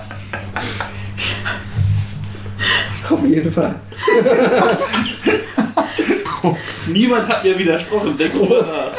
Auf 3.09 3.25
jeden 3.25 3.51
Fall. 3.51 3.75
Niemand 6.87 7.27
hat 7.27 7.43
mir 7.43 7.57
widersprochen. 7.57 8.17
Drüber 8.17 8.61
nach. 8.61 8.91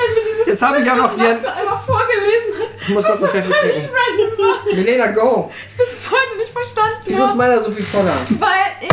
Jetzt 0.47 0.63
habe 0.63 0.81
ich 0.81 0.87
ja 0.87 0.97
noch 0.97 1.15
die. 1.15 1.23
Matze 1.23 1.53
einmal 1.55 1.79
vorgelesen 1.79 2.53
hat, 2.61 2.69
Ich 2.83 2.89
muss 2.89 3.05
kurz 3.05 3.21
noch 3.21 3.31
Pfeffer 3.31 3.53
trinken. 3.53 3.89
Milena, 4.75 5.07
go! 5.09 5.51
bis 5.77 5.93
es 5.93 6.11
heute 6.11 6.37
nicht 6.39 6.53
verstanden 6.53 6.97
Wieso 7.05 7.25
ist 7.25 7.37
meiner 7.37 7.63
so 7.63 7.71
viel 7.71 7.85
voller? 7.85 8.15
weil 8.39 8.49
ich 8.81 8.89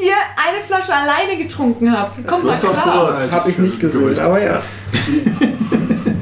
hier 0.00 0.14
eine 0.36 0.62
Flasche 0.66 0.94
alleine 0.94 1.36
getrunken 1.36 1.90
habe. 1.92 2.10
Komm 2.26 2.46
mal 2.46 2.56
klar. 2.56 2.74
so- 2.76 3.06
Das 3.06 3.30
habe 3.32 3.50
ich 3.50 3.58
nicht 3.58 3.78
gesehen, 3.80 4.18
aber 4.18 4.42
ja. 4.42 4.60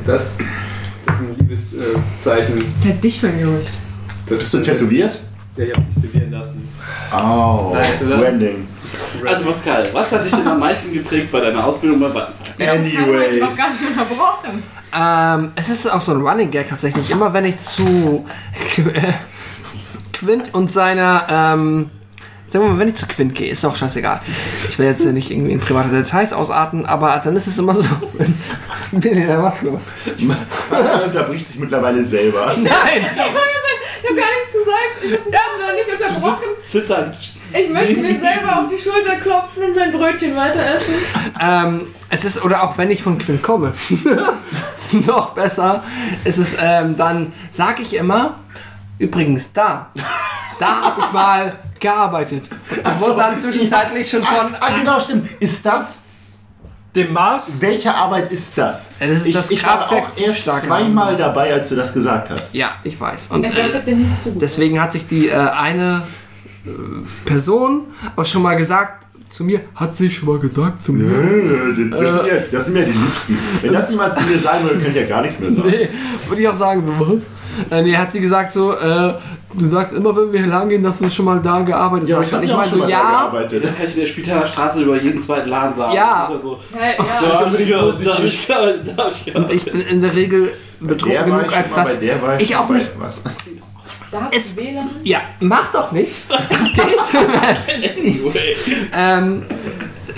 Das, 0.06 0.36
das 1.06 1.16
ist 1.16 1.20
ein 1.22 1.36
Liebeszeichen. 1.38 2.74
Der 2.84 2.94
hat 2.94 3.04
dich 3.04 3.20
vergerückt. 3.20 3.70
Das 4.28 4.38
Bist 4.40 4.54
du 4.54 4.58
tätowiert? 4.62 5.18
Ja, 5.56 5.64
ich 5.64 5.70
hab 5.72 5.78
mich 5.84 5.94
tätowieren 5.94 6.30
lassen. 6.32 6.68
Oh, 7.12 7.74
Nice? 7.74 7.98
Branding. 8.00 8.66
Also 9.26 9.44
Pascal, 9.44 9.82
was 9.92 10.12
hat 10.12 10.24
dich 10.24 10.32
denn 10.32 10.46
am 10.46 10.60
meisten 10.60 10.92
geprägt 10.92 11.30
bei 11.32 11.40
deiner 11.40 11.64
Ausbildung 11.66 12.00
bei 12.00 12.06
Vattenfall? 12.14 12.34
Das 12.58 12.68
haben 12.68 12.84
wir 12.84 13.06
heute 13.18 13.28
Anyways. 13.28 13.40
noch 13.40 13.56
gar 13.56 13.70
nicht 13.70 13.82
unterbrochen. 13.90 14.62
Ähm, 15.44 15.52
es 15.56 15.68
ist 15.68 15.92
auch 15.92 16.00
so 16.00 16.12
ein 16.12 16.20
Running 16.22 16.50
Gag 16.50 16.68
tatsächlich. 16.68 17.10
Immer 17.10 17.32
wenn 17.32 17.44
ich 17.44 17.60
zu 17.60 18.24
Quint 20.12 20.54
und 20.54 20.72
seiner, 20.72 21.26
ähm, 21.30 21.90
sagen 22.48 22.64
wir 22.64 22.72
mal, 22.72 22.78
wenn 22.78 22.88
ich 22.88 22.94
zu 22.96 23.06
Quint 23.06 23.34
gehe, 23.34 23.50
ist 23.50 23.64
auch 23.64 23.76
scheißegal. 23.76 24.20
Ich 24.68 24.78
will 24.78 24.86
jetzt 24.86 25.04
ja 25.04 25.12
nicht 25.12 25.30
irgendwie 25.30 25.52
in 25.52 25.60
private 25.60 25.90
Details 25.90 26.32
ausarten, 26.32 26.86
aber 26.86 27.20
dann 27.22 27.36
ist 27.36 27.46
es 27.46 27.58
immer 27.58 27.74
so. 27.74 27.82
Milena, 28.92 29.42
was 29.42 29.62
los? 29.62 29.82
Pascal 30.70 31.02
unterbricht 31.04 31.46
sich 31.46 31.58
mittlerweile 31.60 32.02
selber. 32.02 32.54
Nein! 32.56 33.06
Ich 34.00 34.08
habe 34.08 34.20
gar 34.20 34.28
nichts 34.38 34.52
gesagt. 34.52 35.02
Ich 35.02 35.12
habe 35.12 35.24
dich 35.24 35.66
noch 35.66 35.74
nicht 35.74 35.88
Du 35.88 36.04
unterbrochen. 36.04 36.44
sitzt 36.56 36.70
zitternd. 36.70 37.16
Ich 37.52 37.68
möchte 37.68 37.96
mir 38.00 38.18
selber 38.20 38.60
auf 38.60 38.68
die 38.68 38.78
Schulter 38.80 39.16
klopfen 39.16 39.64
und 39.64 39.74
mein 39.76 39.90
Brötchen 39.90 40.36
weiter 40.36 40.64
essen. 40.64 40.94
Ähm, 41.40 41.86
es 42.08 42.24
ist, 42.24 42.44
oder 42.44 42.62
auch 42.62 42.78
wenn 42.78 42.92
ich 42.92 43.02
von 43.02 43.18
Quint 43.18 43.42
komme, 43.42 43.72
noch 45.04 45.30
besser, 45.34 45.82
ist 46.24 46.38
es, 46.38 46.56
ähm, 46.62 46.94
dann 46.96 47.32
sage 47.50 47.82
ich 47.82 47.96
immer, 47.96 48.36
übrigens 48.98 49.52
da, 49.52 49.90
da 50.58 50.80
habe 50.82 51.00
ich 51.00 51.12
mal 51.12 51.56
gearbeitet. 51.80 52.44
Und 52.84 53.00
wurde 53.00 53.16
dann 53.16 53.38
zwischenzeitlich 53.38 54.10
schon 54.10 54.22
von, 54.22 54.54
Ah, 54.60 54.78
genau, 54.78 55.00
stimmt. 55.00 55.28
Ist 55.40 55.64
das? 55.64 56.04
Dem 56.94 57.12
Mars? 57.12 57.60
Welche 57.60 57.94
Arbeit 57.94 58.32
ist 58.32 58.56
das? 58.56 58.92
Ja, 58.98 59.06
das 59.06 59.18
ist 59.18 59.26
ich, 59.26 59.34
das 59.34 59.50
ich 59.50 59.64
war 59.64 59.92
auch 59.92 60.08
erst 60.16 60.44
zweimal 60.44 61.16
dabei, 61.16 61.52
als 61.52 61.68
du 61.68 61.76
das 61.76 61.92
gesagt 61.92 62.30
hast. 62.30 62.54
ja, 62.54 62.72
ich 62.82 62.98
weiß. 62.98 63.28
Und 63.30 63.44
Ja, 63.44 63.50
äh, 63.50 63.68
deswegen 64.34 64.80
hat 64.80 64.92
sich 64.92 65.06
die 65.06 65.28
äh, 65.28 65.34
eine 65.36 66.02
äh, 66.66 66.70
Person 67.26 67.82
auch 68.16 68.24
schon 68.24 68.42
mal 68.42 68.54
gesagt 68.56 69.06
zu 69.28 69.44
mir, 69.44 69.60
hat 69.74 69.94
sie 69.94 70.10
schon 70.10 70.28
mal 70.28 70.38
gesagt 70.38 70.82
zu 70.82 70.92
mir. 70.94 71.04
Äh, 71.04 71.90
Das, 71.90 72.10
sind 72.10 72.26
ja, 72.26 72.34
das 72.50 72.64
sind 72.64 72.76
ja 72.76 72.84
die 72.84 72.92
Liebsten. 72.92 73.38
Wenn 73.60 73.72
das 73.74 73.90
niemand 73.90 74.14
zu 74.14 74.22
mir 74.24 74.38
sagen 74.38 74.64
würde, 74.64 74.80
könnt 74.80 74.96
ihr 74.96 75.06
gar 75.06 75.20
nichts 75.20 75.38
mehr 75.40 75.50
sagen. 75.52 75.68
Nee, 75.68 75.88
würde 76.26 76.42
ich 76.42 76.48
auch 76.48 76.56
sagen, 76.56 76.82
so 76.86 76.94
was? 76.98 77.70
Äh, 77.70 77.82
nee, 77.82 77.96
hat 77.96 78.12
sie 78.12 78.20
gesagt 78.20 78.52
so, 78.52 78.72
äh, 78.72 79.12
du 79.54 79.68
sagst 79.68 79.92
immer, 79.94 80.14
wenn 80.16 80.32
wir 80.32 80.40
hier 80.40 80.48
lang 80.48 80.68
gehen, 80.68 80.82
dass 80.82 80.98
du 80.98 81.08
schon 81.10 81.24
mal 81.24 81.40
da 81.40 81.60
gearbeitet 81.60 82.08
Ja, 82.08 82.18
hast. 82.18 82.28
ich 82.28 82.32
habe 82.34 82.46
ja 82.46 82.54
auch 82.54 82.58
meine 82.58 82.70
schon 82.70 82.78
so, 82.80 82.84
da 82.84 82.90
ja, 82.90 83.00
gearbeitet. 83.00 83.64
Das 83.64 83.76
kann 83.76 83.86
ich 83.86 83.94
in 83.94 84.00
der 84.00 84.06
Spitaler 84.06 84.46
Straße 84.46 84.82
über 84.82 85.00
jeden 85.00 85.20
zweiten 85.20 85.48
Laden 85.48 85.74
sagen. 85.76 85.94
Ja. 85.94 86.26
Das 86.28 86.36
ist 86.36 86.42
so. 86.42 86.58
Ja, 86.74 86.86
ja. 86.86 87.50
So, 87.50 87.58
ich 87.58 87.68
da 87.70 87.76
hab 87.78 87.84
positiv. 87.84 88.26
ich 88.26 88.50
hab 88.50 89.12
ich 89.12 89.24
gearbeitet. 89.26 89.54
ich 89.56 89.64
bin 89.64 89.80
in 89.80 90.02
der 90.02 90.14
Regel 90.14 90.52
betrunken 90.80 91.24
genug, 91.24 91.46
ich 91.48 91.56
als 91.56 91.74
dass 91.74 91.98
bei 91.98 92.06
der 92.06 92.22
war 92.22 92.36
ich 92.40 92.50
ich 92.50 92.56
auch 92.56 92.68
nicht 92.68 92.90
Was? 92.98 93.22
Da 94.10 94.28
Es- 94.30 94.56
WLAN. 94.56 94.88
Ja, 95.02 95.20
mach 95.40 95.70
doch 95.72 95.92
nichts. 95.92 96.24
Es 96.50 96.72
geht. 96.72 96.98
Anyway. 97.96 98.56
ähm, 98.94 99.42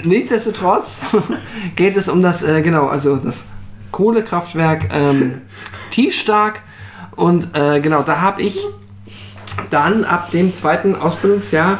nichtsdestotrotz 0.04 1.00
geht 1.76 1.96
es 1.96 2.08
um 2.08 2.22
das, 2.22 2.42
äh, 2.42 2.62
genau, 2.62 2.86
also 2.86 3.16
das 3.16 3.44
Kohlekraftwerk 3.90 4.94
ähm, 4.94 5.42
Tiefstark. 5.90 6.62
Und 7.16 7.48
äh, 7.58 7.80
genau, 7.80 8.02
da 8.02 8.20
habe 8.20 8.42
ich 8.42 8.58
dann 9.70 10.04
ab 10.04 10.30
dem 10.30 10.54
zweiten 10.54 10.96
Ausbildungsjahr 10.96 11.78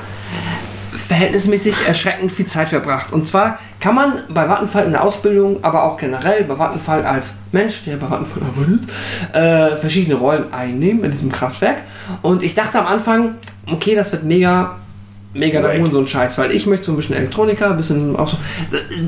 verhältnismäßig 1.11 1.75
erschreckend 1.89 2.31
viel 2.31 2.47
Zeit 2.47 2.69
verbracht. 2.69 3.13
Und 3.13 3.27
zwar 3.27 3.59
kann 3.81 3.95
man 3.95 4.23
bei 4.29 4.49
Vattenfall 4.49 4.85
in 4.85 4.93
der 4.93 5.03
Ausbildung, 5.03 5.65
aber 5.65 5.85
auch 5.85 5.97
generell 5.97 6.45
bei 6.45 6.59
Vattenfall 6.59 7.05
als 7.05 7.35
Mensch, 7.51 7.83
der 7.85 7.97
bei 7.97 8.09
Vattenfall 8.09 8.43
arbeitet, 8.43 8.89
äh, 9.35 9.77
verschiedene 9.77 10.17
Rollen 10.17 10.53
einnehmen 10.53 11.03
in 11.05 11.11
diesem 11.11 11.33
Kraftwerk. 11.33 11.79
Und 12.23 12.43
ich 12.43 12.55
dachte 12.55 12.79
am 12.79 12.87
Anfang, 12.87 13.37
okay, 13.71 13.95
das 13.95 14.13
wird 14.13 14.25
mega, 14.25 14.77
mega 15.33 15.61
der 15.61 15.81
Wack. 15.81 15.93
so 15.93 15.99
ein 15.99 16.07
Scheiß, 16.07 16.39
weil 16.39 16.53
ich 16.53 16.67
möchte 16.67 16.87
so 16.87 16.93
ein 16.93 16.97
bisschen 16.97 17.15
Elektroniker, 17.15 17.71
ein 17.71 17.77
bisschen 17.77 18.17
auch 18.17 18.29
so. 18.29 18.37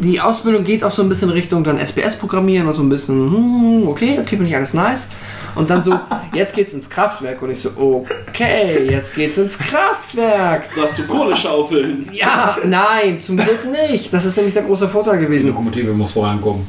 Die 0.02 0.20
Ausbildung 0.20 0.64
geht 0.64 0.84
auch 0.84 0.90
so 0.90 1.02
ein 1.02 1.08
bisschen 1.08 1.30
Richtung 1.30 1.64
dann 1.64 1.78
SPS 1.78 2.16
programmieren 2.16 2.68
und 2.68 2.74
so 2.74 2.82
ein 2.82 2.88
bisschen, 2.88 3.30
hm, 3.30 3.88
okay, 3.88 4.18
okay, 4.20 4.36
finde 4.36 4.46
ich 4.46 4.56
alles 4.56 4.74
nice. 4.74 5.08
Und 5.54 5.68
dann 5.68 5.82
so, 5.82 5.98
jetzt 6.34 6.54
geht's 6.54 6.72
ins 6.72 6.88
Kraftwerk 6.88 7.42
und 7.42 7.50
ich 7.50 7.60
so, 7.60 7.70
okay, 7.76 8.88
jetzt 8.88 9.14
geht's 9.14 9.36
ins 9.38 9.58
Kraftwerk. 9.58 10.64
So 10.74 10.82
hast 10.82 10.98
du 10.98 11.02
Kohleschaufeln. 11.04 12.08
Ja, 12.12 12.56
nein, 12.64 13.20
zum 13.20 13.36
Glück 13.36 13.66
nicht. 13.70 14.12
Das 14.12 14.24
ist 14.24 14.36
nämlich 14.36 14.54
der 14.54 14.62
große 14.62 14.88
Vorteil 14.88 15.18
Die 15.18 15.26
gewesen. 15.26 15.48
Lokomotive 15.48 15.92
muss 15.92 16.12
vorher 16.12 16.34
ankommen. 16.34 16.66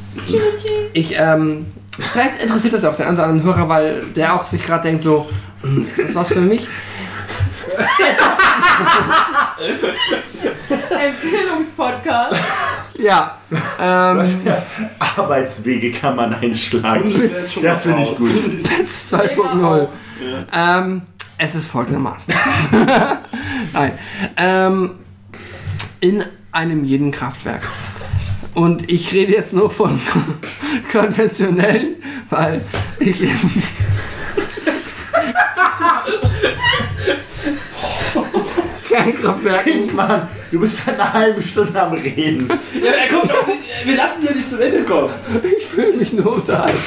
Ich, 0.92 1.14
ähm, 1.16 1.66
vielleicht 1.98 2.42
interessiert 2.42 2.74
das 2.74 2.84
auch 2.84 2.96
den 2.96 3.06
anderen 3.06 3.42
Hörer, 3.42 3.68
weil 3.68 4.02
der 4.16 4.34
auch 4.34 4.44
sich 4.44 4.64
gerade 4.64 4.88
denkt 4.88 5.02
so, 5.02 5.26
hm, 5.62 5.86
ist 5.90 6.08
das 6.08 6.14
was 6.14 6.32
für 6.32 6.40
mich? 6.40 6.66
Empfehlungspodcast. 10.90 12.36
Ja. 12.98 13.38
Ähm, 13.80 14.24
Arbeitswege 14.98 15.92
kann 15.92 16.16
man 16.16 16.34
einschlagen. 16.34 17.12
schon 17.12 17.62
Das 17.62 17.82
finde 17.82 18.02
ich 18.02 18.16
gut. 18.16 18.62
Pets 18.62 19.12
2.0. 19.14 19.88
Ähm, 20.52 21.02
es 21.36 21.54
ist 21.54 21.68
folgendermaßen. 21.68 22.32
Nein. 23.72 23.98
Ähm, 24.36 24.98
in 26.00 26.24
einem 26.52 26.84
jeden 26.84 27.10
Kraftwerk. 27.10 27.62
Und 28.54 28.90
ich 28.90 29.12
rede 29.12 29.32
jetzt 29.32 29.52
nur 29.52 29.68
von 29.68 30.00
konventionellen, 30.92 31.96
weil 32.30 32.60
ich. 33.00 33.22
Kernkraftwerken. 38.94 39.94
Mann, 39.94 40.28
du 40.52 40.60
bist 40.60 40.84
seit 40.84 40.98
einer 40.98 41.12
halben 41.12 41.42
Stunde 41.42 41.80
am 41.80 41.92
Reden. 41.92 42.48
Ja, 42.48 42.92
er 42.92 43.08
kommt 43.14 43.30
doch 43.30 43.46
nicht, 43.46 43.60
wir 43.84 43.96
lassen 43.96 44.22
dir 44.26 44.34
nicht 44.34 44.48
zum 44.48 44.60
Ende 44.60 44.82
kommen. 44.84 45.10
Ich 45.58 45.66
fühle 45.66 45.92
mich 45.96 46.12
nur 46.12 46.34
unterhalten. 46.36 46.78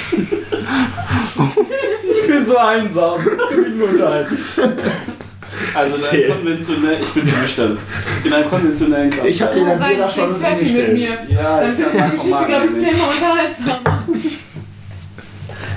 Ich 2.03 2.27
bin 2.27 2.45
so 2.45 2.57
einsam. 2.57 3.19
Ich 3.51 3.55
bin 3.63 3.77
nur 3.77 3.89
unterhalten. 3.89 4.37
Also 5.73 5.95
Erzähl. 5.95 6.27
dein 6.27 6.37
konventionell, 6.37 6.97
ich 7.03 7.09
bin 7.13 7.25
zu 7.25 7.35
nüchtern. 7.35 7.77
In 8.23 8.33
einem 8.33 8.49
konventionellen 8.49 9.09
Kraftwerk. 9.09 9.33
Ich 9.33 9.41
habe 9.41 9.55
dir 9.55 9.65
dann 9.65 9.79
Rein 9.81 9.89
Bilder 9.89 10.09
schon 10.09 10.35
Pfeffi 10.35 10.55
mit 10.55 10.67
hingestellt. 10.67 10.93
mir. 11.29 11.35
Ja, 11.35 11.59
Dann 11.61 11.73
ich 11.73 11.79
ist 11.79 11.93
die 11.93 12.15
Geschichte, 12.17 12.45
glaube 12.47 12.65
ich, 12.65 12.75
zehnmal 12.75 13.09
unterhaltsamer. 13.09 14.03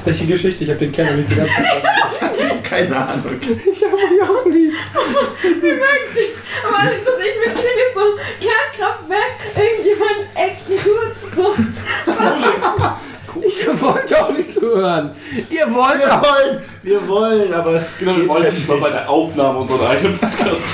Welche 0.05 0.27
Geschichte? 0.27 0.65
Ich 0.65 0.71
habe 0.71 0.79
den 0.81 0.93
Kern 0.93 1.17
nicht 1.17 1.29
so 1.29 1.35
ganz 1.37 1.51
verstanden. 1.51 2.50
Keine 2.71 2.97
Ahnung. 2.97 3.41
Ich 3.73 3.85
hab 3.85 3.93
euch 3.93 4.23
auch 4.31 4.47
lieb. 4.47 4.73
Sie 5.43 5.49
mögen 5.51 6.11
sich. 6.13 6.31
Aber 6.67 6.79
alles, 6.79 7.01
was 7.05 7.19
ich 7.19 7.47
mitkriege, 7.47 7.83
ist 7.89 7.95
so 7.95 8.01
Kernkraftwerk, 8.41 9.33
irgendjemand 9.57 10.21
ächzt 10.37 10.67
kurz, 10.69 11.37
so. 11.37 11.55
Ich 13.43 13.81
wollte 13.81 14.25
auch 14.25 14.33
nicht 14.33 14.53
zuhören. 14.53 15.11
Ihr 15.49 15.73
wollt 15.73 15.99
Wir 16.01 16.15
auch. 16.15 16.23
wollen, 16.23 16.63
wir 16.83 17.09
wollen, 17.09 17.55
aber 17.55 17.75
es 17.75 17.99
Genau, 17.99 18.13
wir 18.13 18.21
geht 18.21 18.29
wollten 18.29 18.45
halt 18.45 18.55
nicht 18.55 18.69
mal 18.69 18.81
bei 18.81 18.91
der 18.91 19.09
Aufnahme 19.09 19.59
unserer 19.61 19.89
eigenen 19.91 20.19
Podcast. 20.19 20.67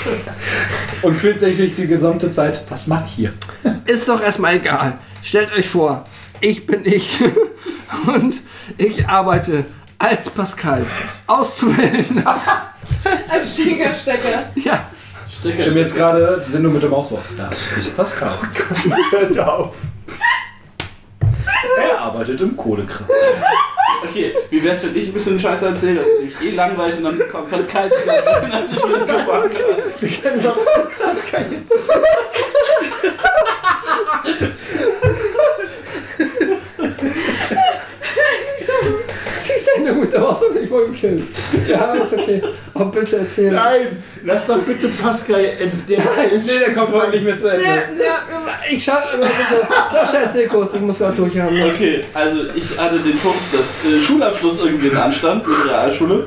Und 1.02 1.14
fühlt 1.16 1.38
sich 1.38 1.56
durch 1.56 1.74
die 1.74 1.86
gesamte 1.86 2.30
Zeit, 2.30 2.62
was 2.68 2.86
mache 2.86 3.04
ich 3.08 3.12
hier? 3.14 3.32
Ist 3.86 4.08
doch 4.08 4.22
erstmal 4.22 4.56
egal. 4.56 4.98
Stellt 5.22 5.52
euch 5.56 5.68
vor, 5.68 6.06
ich 6.40 6.66
bin 6.66 6.80
ich. 6.84 7.20
Und 8.06 8.36
ich 8.78 9.06
arbeite 9.08 9.64
als 9.98 10.30
Pascal. 10.30 10.84
Auszuwählen. 11.26 12.24
Als 13.28 13.54
Stinkerstecker. 13.54 14.50
Ja. 14.56 14.88
Ich 15.28 15.62
stimme 15.62 15.80
jetzt 15.80 15.94
gerade 15.94 16.42
die 16.44 16.50
Sendung 16.50 16.72
mit 16.72 16.82
dem 16.82 16.92
Auswort. 16.94 17.22
Das 17.36 17.62
ist 17.78 17.96
Pascal. 17.96 18.32
Hört 19.10 19.38
auf. 19.38 19.74
Er 21.78 22.00
arbeitet 22.00 22.40
im 22.40 22.56
Kohlekraft. 22.56 23.10
Okay, 24.08 24.34
wie 24.50 24.62
wär's, 24.62 24.82
wenn 24.82 24.96
ich 24.96 25.08
ein 25.08 25.12
bisschen 25.12 25.38
Scheiße 25.38 25.66
erzähle? 25.66 26.00
Das 26.00 26.06
ist 26.06 26.18
nämlich 26.18 26.40
eh 26.42 26.50
langweilig 26.50 26.96
und 26.98 27.04
dann 27.04 27.28
kommt 27.28 27.50
Pascal 27.50 27.90
zu 27.90 28.06
sagen, 28.06 28.50
dass 28.50 28.72
ich 28.72 28.78
wieder 28.78 29.06
gefahren 29.06 29.50
kann. 29.50 30.00
Wir 30.00 30.08
können 30.18 30.42
doch 30.42 30.58
Pascal 31.02 31.46
jetzt. 31.50 31.72
Die 39.48 39.60
Sendung 39.82 40.00
mit 40.00 40.12
der 40.12 40.20
Maus 40.20 40.40
hat 40.40 40.54
mich 40.54 40.68
voll 40.68 40.86
gekillt. 40.88 41.24
Ja, 41.68 41.94
ist 41.94 42.12
okay. 42.12 42.42
Aber 42.74 42.86
bitte 42.86 43.16
erzähl. 43.18 43.52
Nein, 43.52 44.02
lass 44.24 44.46
doch 44.46 44.58
bitte 44.58 44.88
Pascal 44.88 45.44
entdecken. 45.44 46.02
Nee, 46.46 46.58
der 46.66 46.74
kommt 46.74 46.92
heute 46.92 47.10
nicht 47.12 47.24
mehr 47.24 47.38
zu 47.38 47.48
Ende. 47.50 47.64
Ja, 47.64 47.74
ja, 47.74 48.18
Ich 48.70 48.82
schau 48.82 48.92
immer 49.14 49.26
bitte. 49.26 49.66
Sascha, 49.92 50.24
erzähl 50.24 50.48
kurz. 50.48 50.74
Ich 50.74 50.80
muss 50.80 50.98
gerade 50.98 51.16
durchhaben. 51.16 51.62
Okay, 51.62 52.04
also 52.14 52.38
ich 52.54 52.76
hatte 52.78 52.98
den 52.98 53.18
Punkt, 53.18 53.38
dass 53.52 53.84
äh, 53.84 54.00
Schulabschluss 54.00 54.58
irgendwie 54.60 54.94
anstand 54.96 55.46
mit 55.46 55.56
der 55.64 55.72
Realschule. 55.72 56.26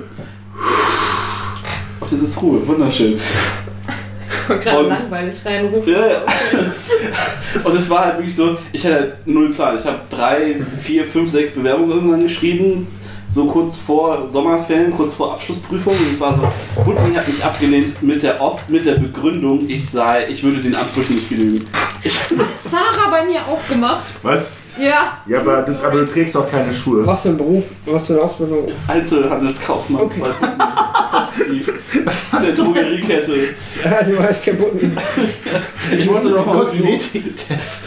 Das 2.01 2.11
ist 2.21 2.41
Ruhe, 2.41 2.65
wunderschön. 2.67 3.13
ich 3.13 4.49
wollte 4.49 4.63
gerade 4.63 4.79
Und- 4.79 4.89
langweilig 4.89 5.35
reinrufen. 5.45 5.93
Ja, 5.93 6.07
ja. 6.07 6.21
Und 7.63 7.75
es 7.75 7.89
war 7.89 8.05
halt 8.05 8.17
wirklich 8.17 8.35
so, 8.35 8.57
ich 8.71 8.83
hatte 8.85 8.95
halt 8.95 9.13
null 9.27 9.53
Plan. 9.53 9.77
Ich 9.77 9.85
habe 9.85 9.99
drei, 10.09 10.55
vier, 10.81 11.05
fünf, 11.05 11.29
sechs 11.29 11.51
Bewerbungen 11.51 11.91
irgendwann 11.91 12.23
geschrieben, 12.23 12.87
so 13.29 13.45
kurz 13.45 13.78
vor 13.78 14.28
Sommerferien, 14.28 14.92
kurz 14.92 15.13
vor 15.13 15.33
Abschlussprüfung. 15.33 15.94
Und 15.94 16.13
es 16.13 16.19
war 16.19 16.35
so, 16.35 16.83
Butling 16.83 17.15
hat 17.15 17.28
mich 17.28 17.44
abgelehnt 17.44 18.01
mit 18.01 18.24
der 18.24 18.42
oft 18.42 18.69
mit 18.69 18.85
der 18.85 18.95
Begründung, 18.95 19.67
ich 19.67 19.90
sei, 19.90 20.28
ich 20.29 20.44
würde 20.44 20.58
den 20.58 20.76
Ansprüchen 20.76 21.15
nicht 21.15 21.29
genügen. 21.29 21.67
Ich, 22.03 22.13
Sarah 22.13 23.10
bei 23.12 23.26
mir 23.26 23.42
auch 23.42 23.67
gemacht. 23.67 24.06
Was? 24.24 24.58
Ja. 24.79 25.17
Ja, 25.28 25.42
aber 25.42 25.62
du, 25.63 25.78
aber 25.83 25.99
du 25.99 26.06
trägst 26.06 26.35
doch 26.35 26.49
keine 26.49 26.74
Schuhe. 26.74 27.06
Was 27.06 27.24
für 27.24 27.29
ein 27.29 27.38
Beruf, 27.38 27.72
was 27.85 28.08
für 28.08 28.13
eine 28.13 28.22
Ausbildung? 28.24 28.67
Einzelhandelskaufmann 28.88 30.01
Okay. 30.01 30.22
Was 31.12 31.35
der 31.35 31.47
hast 32.31 32.49
du 32.49 32.53
denn? 32.56 32.65
Drogeriekette. 32.65 33.33
Ja, 33.83 34.03
die 34.03 34.17
war 34.17 34.29
ich 34.29 34.44
kaputt. 34.44 34.74
Ich 35.92 36.06
musste 36.10 36.29
noch 36.29 36.45
mal 36.45 36.60
Kosmetiktest. 36.60 37.85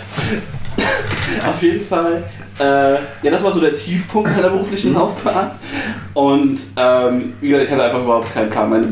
Auf 1.47 1.63
jeden 1.63 1.85
Fall. 1.85 2.25
Äh, 2.59 2.95
ja, 3.23 3.31
das 3.31 3.43
war 3.43 3.53
so 3.53 3.61
der 3.61 3.75
Tiefpunkt 3.75 4.35
meiner 4.35 4.51
beruflichen 4.51 4.95
Laufbahn. 4.95 5.51
Und 6.15 6.59
ähm, 6.77 7.33
wie 7.41 7.49
gesagt, 7.49 7.67
ich 7.67 7.73
hatte 7.73 7.85
einfach 7.85 8.03
überhaupt 8.03 8.33
keinen 8.33 8.51
Plan. 8.51 8.71
Meine, 8.71 8.87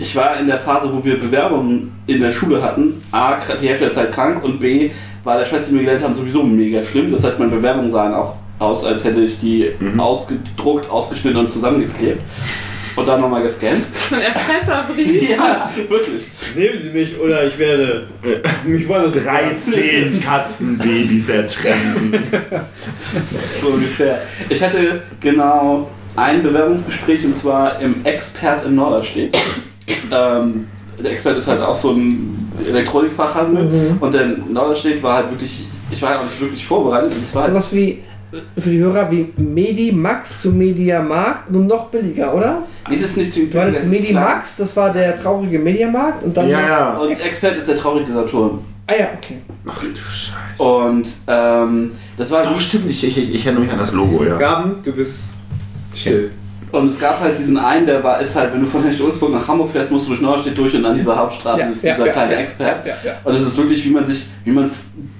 Ich 0.00 0.14
war 0.14 0.38
in 0.38 0.46
der 0.46 0.58
Phase, 0.58 0.90
wo 0.92 1.04
wir 1.04 1.18
Bewerbungen 1.18 1.92
in 2.06 2.20
der 2.20 2.32
Schule 2.32 2.62
hatten. 2.62 3.02
A, 3.10 3.36
die 3.60 3.68
Hälfte 3.68 3.86
der 3.86 3.94
Zeit 3.94 4.12
krank 4.12 4.42
und 4.44 4.60
B, 4.60 4.90
war 5.24 5.38
der 5.38 5.44
Schwester, 5.44 5.70
die 5.70 5.76
mir 5.76 5.82
gelernt 5.82 6.04
haben, 6.04 6.14
sowieso 6.14 6.42
mega 6.42 6.82
schlimm. 6.82 7.10
Das 7.12 7.24
heißt, 7.24 7.38
meine 7.38 7.50
Bewerbungen 7.50 7.90
sahen 7.90 8.14
auch 8.14 8.36
aus, 8.58 8.84
als 8.84 9.04
hätte 9.04 9.20
ich 9.20 9.40
die 9.40 9.70
ausgedruckt, 9.96 10.88
ausgeschnitten 10.88 11.40
und 11.40 11.50
zusammengeklebt. 11.50 12.20
Und 12.96 13.06
dann 13.06 13.20
nochmal 13.20 13.42
gescannt. 13.42 13.84
So 14.08 14.16
ein 14.16 14.22
Erpresserbrief. 14.22 15.30
Ja, 15.30 15.70
wirklich. 15.88 16.24
Nehmen 16.56 16.78
Sie 16.78 16.90
mich 16.90 17.18
oder 17.18 17.46
ich 17.46 17.56
werde 17.58 18.06
mich 18.64 18.88
woanders 18.88 19.14
13 19.14 20.20
Katzenbabys 20.22 21.28
ertränken. 21.28 22.12
So 23.56 23.68
ungefähr. 23.68 24.22
Ich 24.48 24.62
hatte 24.62 25.02
genau 25.20 25.90
ein 26.16 26.42
Bewerbungsgespräch 26.42 27.24
und 27.24 27.34
zwar 27.34 27.80
im 27.80 28.04
Expert 28.04 28.64
in 28.64 28.74
Norderstedt. 28.76 29.36
Ähm, 30.12 30.66
der 31.02 31.12
Expert 31.12 31.36
ist 31.38 31.48
halt 31.48 31.60
auch 31.60 31.74
so 31.74 31.92
ein 31.92 32.50
Elektronikfachhandel 32.64 33.96
und 34.00 34.14
der 34.14 34.26
Norderstedt 34.26 35.02
war 35.02 35.16
halt 35.16 35.30
wirklich, 35.30 35.64
ich 35.90 36.02
war 36.02 36.10
halt 36.10 36.20
auch 36.20 36.24
nicht 36.24 36.40
wirklich 36.40 36.64
vorbereitet. 36.64 37.12
Es 37.22 37.34
war 37.34 37.42
halt, 37.42 37.52
Sowas 37.52 37.72
wie, 37.72 37.90
äh, 37.90 38.02
für 38.56 38.70
die 38.70 38.78
Hörer, 38.78 39.10
wie 39.10 39.32
Medimax 39.36 40.42
zu 40.42 40.50
Mediamarkt, 40.50 41.50
nur 41.50 41.64
noch 41.64 41.88
billiger, 41.88 42.34
oder? 42.34 42.62
dies 42.90 43.02
ist 43.02 43.16
nicht 43.16 43.32
zu 43.32 43.46
Du 43.46 43.60
hattest 43.60 43.86
Medimax, 43.86 44.56
das 44.56 44.76
war 44.76 44.92
der 44.92 45.20
traurige 45.20 45.58
Mediamarkt 45.58 46.22
und 46.22 46.36
dann. 46.36 46.48
Ja, 46.48 46.60
ja. 46.60 46.98
Und 46.98 47.10
Expert 47.10 47.56
ist 47.56 47.68
der 47.68 47.76
traurige 47.76 48.12
Saturn. 48.12 48.58
Ah 48.86 48.92
ja, 48.98 49.08
okay. 49.16 49.38
Ach 49.68 49.80
du 49.80 49.88
Scheiße. 49.94 50.62
Und 50.62 51.08
ähm, 51.28 51.92
das 52.16 52.30
war 52.30 52.42
Doch, 52.42 52.60
stimmt, 52.60 52.90
ich, 52.90 53.04
ich, 53.04 53.34
ich 53.34 53.44
erinnere 53.44 53.64
mich 53.64 53.72
an 53.72 53.78
das 53.78 53.92
Logo, 53.92 54.24
ja. 54.24 54.36
Gaben, 54.36 54.76
du 54.82 54.92
bist 54.92 55.34
still. 55.94 56.30
Und 56.72 56.88
es 56.88 57.00
gab 57.00 57.20
halt 57.20 57.36
diesen 57.38 57.56
einen, 57.56 57.84
der 57.84 58.02
war, 58.02 58.20
ist 58.20 58.36
halt, 58.36 58.52
wenn 58.52 58.60
du 58.60 58.66
von 58.66 58.84
Ulzburg 58.84 59.32
nach 59.32 59.46
Hamburg 59.46 59.70
fährst, 59.70 59.90
musst 59.90 60.06
du 60.06 60.10
durch 60.10 60.20
Norderstedt 60.20 60.56
durch 60.56 60.74
und 60.74 60.84
an 60.84 60.94
dieser 60.94 61.16
Hauptstraße 61.16 61.60
Ja, 61.60 61.66
ist 61.66 61.82
dieser 61.82 62.06
ja, 62.06 62.12
kleine 62.12 62.32
ja, 62.34 62.38
Expert. 62.40 62.86
Ja, 62.86 62.94
ja. 63.04 63.12
Und 63.24 63.34
es 63.34 63.42
ist 63.42 63.58
wirklich, 63.58 63.84
wie 63.84 63.90
man 63.90 64.06
sich, 64.06 64.26
wie 64.44 64.52
man, 64.52 64.70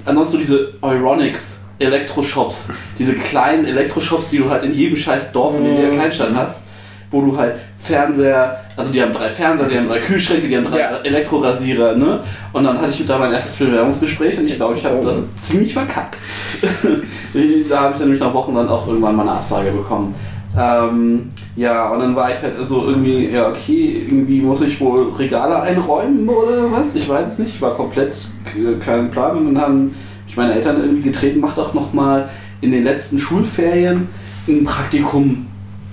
ansonsten 0.04 0.32
so 0.32 0.38
diese 0.38 0.74
Euronics 0.80 1.59
Elektroshops, 1.80 2.68
diese 2.98 3.14
kleinen 3.14 3.64
Elektroshops, 3.64 4.30
die 4.30 4.38
du 4.38 4.48
halt 4.50 4.62
in 4.62 4.72
jedem 4.72 4.96
scheiß 4.96 5.32
Dorf 5.32 5.56
in 5.56 5.64
jeder 5.64 5.88
Kleinstadt 5.88 6.34
hast, 6.34 6.62
wo 7.10 7.22
du 7.22 7.36
halt 7.36 7.56
Fernseher, 7.74 8.60
also 8.76 8.92
die 8.92 9.02
haben 9.02 9.12
drei 9.12 9.28
Fernseher, 9.28 9.66
die 9.68 9.78
haben 9.78 9.88
drei 9.88 9.98
Kühlschränke, 9.98 10.46
die 10.46 10.56
haben 10.56 10.66
drei 10.66 10.78
Ja. 10.78 10.96
Elektrorasierer, 10.98 11.96
ne? 11.96 12.20
Und 12.52 12.64
dann 12.64 12.80
hatte 12.80 12.90
ich 12.90 13.04
da 13.04 13.18
mein 13.18 13.32
erstes 13.32 13.56
Bewerbungsgespräch 13.56 14.38
und 14.38 14.44
ich 14.44 14.56
glaube, 14.56 14.76
ich 14.76 14.84
habe 14.84 15.00
das 15.04 15.22
ziemlich 15.38 15.72
verkackt. 15.72 16.16
da 16.62 17.80
habe 17.80 17.92
ich 17.92 17.98
dann 17.98 17.98
nämlich 17.98 18.20
nach 18.20 18.34
Wochen 18.34 18.54
dann 18.54 18.68
auch 18.68 18.86
irgendwann 18.86 19.16
mal 19.16 19.22
eine 19.22 19.32
Absage 19.32 19.72
bekommen. 19.72 20.14
Ähm, 20.56 21.30
ja, 21.56 21.90
und 21.90 22.00
dann 22.00 22.16
war 22.16 22.30
ich 22.30 22.42
halt 22.42 22.54
so 22.62 22.84
irgendwie, 22.86 23.28
ja, 23.28 23.48
okay, 23.48 24.04
irgendwie 24.06 24.40
muss 24.40 24.60
ich 24.60 24.80
wohl 24.80 25.12
Regale 25.12 25.60
einräumen 25.62 26.28
oder 26.28 26.70
was? 26.72 26.94
Ich 26.96 27.08
weiß 27.08 27.28
es 27.28 27.38
nicht. 27.38 27.54
Ich 27.54 27.62
war 27.62 27.74
komplett 27.74 28.26
äh, 28.56 28.78
kein 28.84 29.10
Plan. 29.10 29.38
Und 29.38 29.54
dann 29.54 29.62
haben 29.62 29.94
mich 30.30 30.36
meine 30.36 30.54
Eltern 30.54 30.80
irgendwie 30.80 31.02
getreten, 31.02 31.40
mach 31.40 31.54
doch 31.54 31.74
nochmal 31.74 32.30
in 32.60 32.70
den 32.70 32.84
letzten 32.84 33.18
Schulferien 33.18 34.08
ein 34.46 34.64
Praktikum 34.64 35.46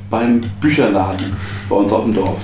beim 0.10 0.42
Bücherladen 0.62 1.36
bei 1.68 1.76
uns 1.76 1.92
auf 1.92 2.04
dem 2.04 2.14
Dorf. 2.14 2.40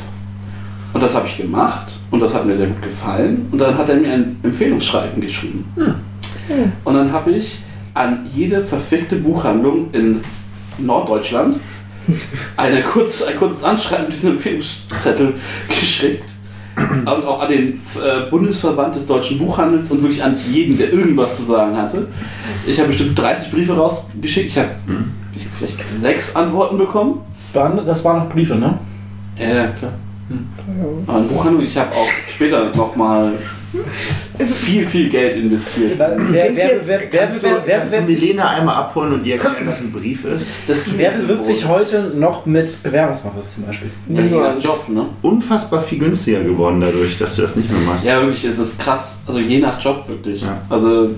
Und 0.93 1.01
das 1.01 1.15
habe 1.15 1.27
ich 1.27 1.37
gemacht 1.37 1.93
und 2.11 2.19
das 2.19 2.33
hat 2.33 2.45
mir 2.45 2.55
sehr 2.55 2.67
gut 2.67 2.81
gefallen. 2.81 3.47
Und 3.51 3.59
dann 3.59 3.77
hat 3.77 3.89
er 3.89 3.95
mir 3.95 4.11
ein 4.11 4.37
Empfehlungsschreiben 4.43 5.21
geschrieben. 5.21 5.65
Und 6.83 6.93
dann 6.95 7.11
habe 7.11 7.31
ich 7.31 7.59
an 7.93 8.27
jede 8.33 8.61
verfickte 8.63 9.17
Buchhandlung 9.17 9.89
in 9.91 10.21
Norddeutschland 10.79 11.57
eine 12.57 12.81
kurz, 12.83 13.21
ein 13.21 13.35
kurzes 13.37 13.63
Anschreiben 13.63 14.05
mit 14.05 14.13
diesem 14.13 14.31
Empfehlungszettel 14.31 15.35
geschickt. 15.67 16.29
Und 16.75 17.25
auch 17.25 17.41
an 17.41 17.49
den 17.49 17.73
äh, 17.73 18.29
Bundesverband 18.29 18.95
des 18.95 19.05
deutschen 19.05 19.37
Buchhandels 19.37 19.91
und 19.91 20.01
wirklich 20.01 20.23
an 20.23 20.35
jeden, 20.49 20.77
der 20.77 20.91
irgendwas 20.91 21.37
zu 21.37 21.43
sagen 21.43 21.77
hatte. 21.77 22.07
Ich 22.65 22.79
habe 22.79 22.87
bestimmt 22.87 23.17
30 23.17 23.51
Briefe 23.51 23.75
rausgeschickt. 23.75 24.47
Ich 24.47 24.57
habe 24.57 24.69
hab 24.69 25.57
vielleicht 25.57 25.77
sechs 25.89 26.35
Antworten 26.35 26.77
bekommen. 26.77 27.21
Das 27.53 28.03
waren 28.03 28.17
noch 28.23 28.29
Briefe, 28.29 28.55
ne? 28.55 28.79
Ja, 29.37 29.53
ja, 29.53 29.67
klar. 29.67 29.91
Aber 31.07 31.19
in 31.19 31.27
Buchhandlung, 31.27 31.65
ich 31.65 31.77
habe 31.77 31.91
auch 31.91 32.07
später 32.33 32.71
nochmal 32.75 33.33
viel, 34.39 34.85
viel 34.85 35.09
Geld 35.09 35.35
investiert. 35.37 35.99
Kannst 37.11 37.43
du, 37.43 38.01
Milena 38.01 38.49
einmal 38.49 38.75
abholen 38.75 39.13
und 39.13 39.25
ihr 39.25 39.35
erklären, 39.35 39.65
was 39.65 39.81
ein 39.81 39.91
Brief 39.91 40.25
ist? 40.25 40.67
Das 40.67 40.85
wer 40.97 41.11
bewirbt 41.11 41.45
sich 41.45 41.67
heute 41.67 42.11
noch 42.15 42.45
mit 42.45 42.81
Bewerbungsmappe 42.83 43.47
zum 43.47 43.65
Beispiel? 43.65 43.89
Das 44.07 44.27
ist 44.29 44.37
ein 44.37 44.59
Job, 44.59 44.89
ne? 44.89 45.05
Unfassbar 45.21 45.81
viel 45.81 45.99
günstiger 45.99 46.43
geworden 46.43 46.81
dadurch, 46.81 47.17
dass 47.17 47.35
du 47.35 47.43
das 47.43 47.55
nicht 47.55 47.71
mehr 47.71 47.81
machst. 47.81 48.05
Ja, 48.05 48.21
wirklich, 48.21 48.43
es 48.45 48.59
ist 48.59 48.79
krass. 48.79 49.19
Also 49.27 49.39
je 49.39 49.59
nach 49.59 49.81
Job 49.81 50.07
wirklich. 50.07 50.41
Ja. 50.41 50.61
Also 50.69 51.09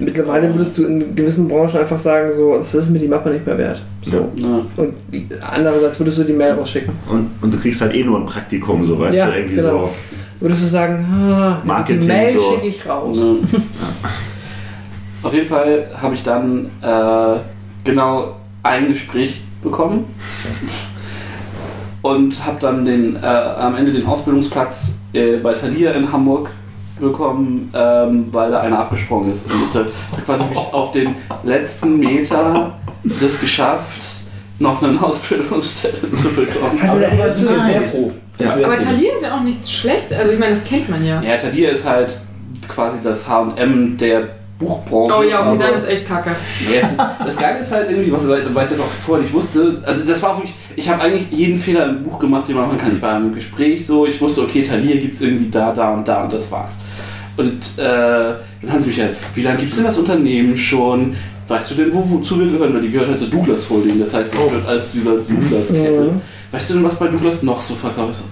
Mittlerweile 0.00 0.54
würdest 0.54 0.78
du 0.78 0.84
in 0.84 1.14
gewissen 1.14 1.48
Branchen 1.48 1.78
einfach 1.78 1.98
sagen, 1.98 2.30
so, 2.34 2.58
das 2.58 2.74
ist 2.74 2.90
mir 2.90 2.98
die 2.98 3.08
Mappe 3.08 3.30
nicht 3.30 3.46
mehr 3.46 3.58
wert. 3.58 3.82
So. 4.04 4.28
ja. 4.36 4.62
Und 4.76 4.94
andererseits 5.40 5.98
würdest 5.98 6.18
du 6.18 6.24
die 6.24 6.32
Mail 6.32 6.52
rausschicken. 6.52 6.92
Und, 7.10 7.30
und 7.40 7.54
du 7.54 7.58
kriegst 7.58 7.80
halt 7.80 7.94
eh 7.94 8.04
nur 8.04 8.18
ein 8.18 8.26
Praktikum, 8.26 8.84
so 8.84 8.98
weißt 8.98 9.16
Ja, 9.16 9.26
du, 9.26 9.36
irgendwie 9.36 9.56
genau. 9.56 9.92
Würdest 10.40 10.62
du 10.62 10.66
sagen, 10.66 11.04
ah, 11.12 11.60
Marketing 11.64 12.02
die 12.02 12.06
Mail 12.06 12.37
so. 12.38 12.52
schicke 12.52 12.66
ich 12.66 12.86
raus. 12.86 13.18
Ne. 13.18 13.38
Auf 15.22 15.34
jeden 15.34 15.48
Fall 15.48 15.90
habe 16.00 16.14
ich 16.14 16.22
dann 16.22 16.70
äh, 16.80 17.40
genau 17.84 18.36
ein 18.62 18.88
Gespräch 18.88 19.42
bekommen 19.62 20.04
und 22.02 22.46
habe 22.46 22.58
dann 22.60 22.84
den, 22.84 23.16
äh, 23.16 23.26
am 23.26 23.74
Ende 23.74 23.92
den 23.92 24.06
Ausbildungsplatz 24.06 24.98
äh, 25.12 25.38
bei 25.38 25.54
Thalia 25.54 25.92
in 25.92 26.12
Hamburg 26.12 26.50
bekommen, 27.00 27.70
ähm, 27.74 28.26
weil 28.32 28.50
da 28.50 28.60
einer 28.60 28.78
abgesprungen 28.80 29.32
ist. 29.32 29.46
Und 29.50 29.62
ich 29.64 29.70
da 29.70 29.84
quasi 30.24 30.44
mich 30.44 30.58
auf 30.58 30.92
den 30.92 31.14
letzten 31.44 31.98
Meter 31.98 32.74
das 33.20 33.40
geschafft, 33.40 34.02
noch 34.58 34.82
eine 34.82 35.00
Ausbildungsstelle 35.02 36.10
zu 36.10 36.28
bekommen. 36.30 36.80
Aber 36.82 37.00
da 37.00 37.30
sind 37.30 37.48
wir 37.48 37.56
ist 37.56 37.66
sehr 37.66 37.82
froh. 37.82 38.12
Ja. 38.38 38.54
Aber 38.54 38.76
Thalia 38.76 39.14
ist 39.14 39.22
ja 39.22 39.36
auch 39.36 39.42
nicht 39.42 39.68
schlecht. 39.68 40.12
Also 40.12 40.32
ich 40.32 40.38
meine, 40.38 40.54
das 40.54 40.64
kennt 40.64 40.88
man 40.88 41.04
ja. 41.04 41.20
Ja, 41.22 41.36
Thalia 41.36 41.70
ist 41.70 41.84
halt 41.84 42.20
quasi 42.68 42.98
das 43.02 43.28
H&M 43.28 43.96
der 43.96 44.28
Buchbranche. 44.58 45.14
Oh 45.16 45.22
ja, 45.22 45.48
okay, 45.48 45.58
dann 45.58 45.74
ist 45.74 45.88
echt 45.88 46.06
kacke. 46.06 46.30
Nee, 46.68 46.78
es 46.82 46.90
ist, 46.90 47.00
das 47.24 47.36
Geile 47.36 47.60
ist 47.60 47.70
halt 47.70 47.90
irgendwie, 47.90 48.10
was, 48.10 48.26
weil 48.26 48.40
ich 48.40 48.70
das 48.70 48.80
auch 48.80 48.86
vorher 48.86 49.22
nicht 49.22 49.32
wusste, 49.32 49.80
also 49.84 50.04
das 50.04 50.20
war 50.22 50.30
auch 50.30 50.38
wirklich, 50.38 50.54
ich 50.74 50.88
habe 50.88 51.02
eigentlich 51.02 51.30
jeden 51.30 51.58
Fehler 51.58 51.88
im 51.88 52.02
Buch 52.02 52.18
gemacht, 52.18 52.48
den 52.48 52.56
man 52.56 52.66
machen 52.66 52.78
kann. 52.78 52.94
Ich 52.94 53.00
war 53.02 53.16
im 53.18 53.34
Gespräch 53.34 53.86
so, 53.86 54.06
ich 54.06 54.20
wusste, 54.20 54.42
okay, 54.42 54.62
Thalia 54.62 54.96
gibt 54.96 55.14
es 55.14 55.20
irgendwie 55.20 55.48
da, 55.48 55.72
da 55.72 55.94
und 55.94 56.08
da 56.08 56.24
und 56.24 56.32
das 56.32 56.50
war's. 56.50 56.72
Und 57.36 57.78
äh, 57.78 57.78
dann 57.78 58.72
haben 58.72 58.80
sie 58.80 58.88
mich 58.88 59.00
halt, 59.00 59.16
wie 59.34 59.42
lange 59.42 59.58
gibt 59.58 59.70
es 59.70 59.76
denn 59.76 59.84
das 59.84 59.96
Unternehmen 59.96 60.56
schon? 60.56 61.14
Weißt 61.46 61.70
du 61.70 61.74
denn, 61.76 61.94
wo, 61.94 62.02
wozu 62.10 62.40
wir 62.40 62.46
gehören? 62.46 62.74
Weil 62.74 62.82
die 62.82 62.90
gehört 62.90 63.10
halt 63.10 63.18
zur 63.20 63.28
Douglas 63.28 63.70
Holding, 63.70 64.00
das 64.00 64.12
heißt, 64.12 64.34
das 64.34 64.42
gehört 64.42 64.66
alles 64.66 64.90
zu 64.90 64.98
dieser 64.98 65.12
Douglas-Kette. 65.18 66.10
Weißt 66.50 66.70
du 66.70 66.74
denn, 66.74 66.84
was 66.84 66.96
bei 66.96 67.06
Douglas 67.06 67.44
noch 67.44 67.62
so 67.62 67.74
verkauft 67.74 68.10
ist? 68.10 68.24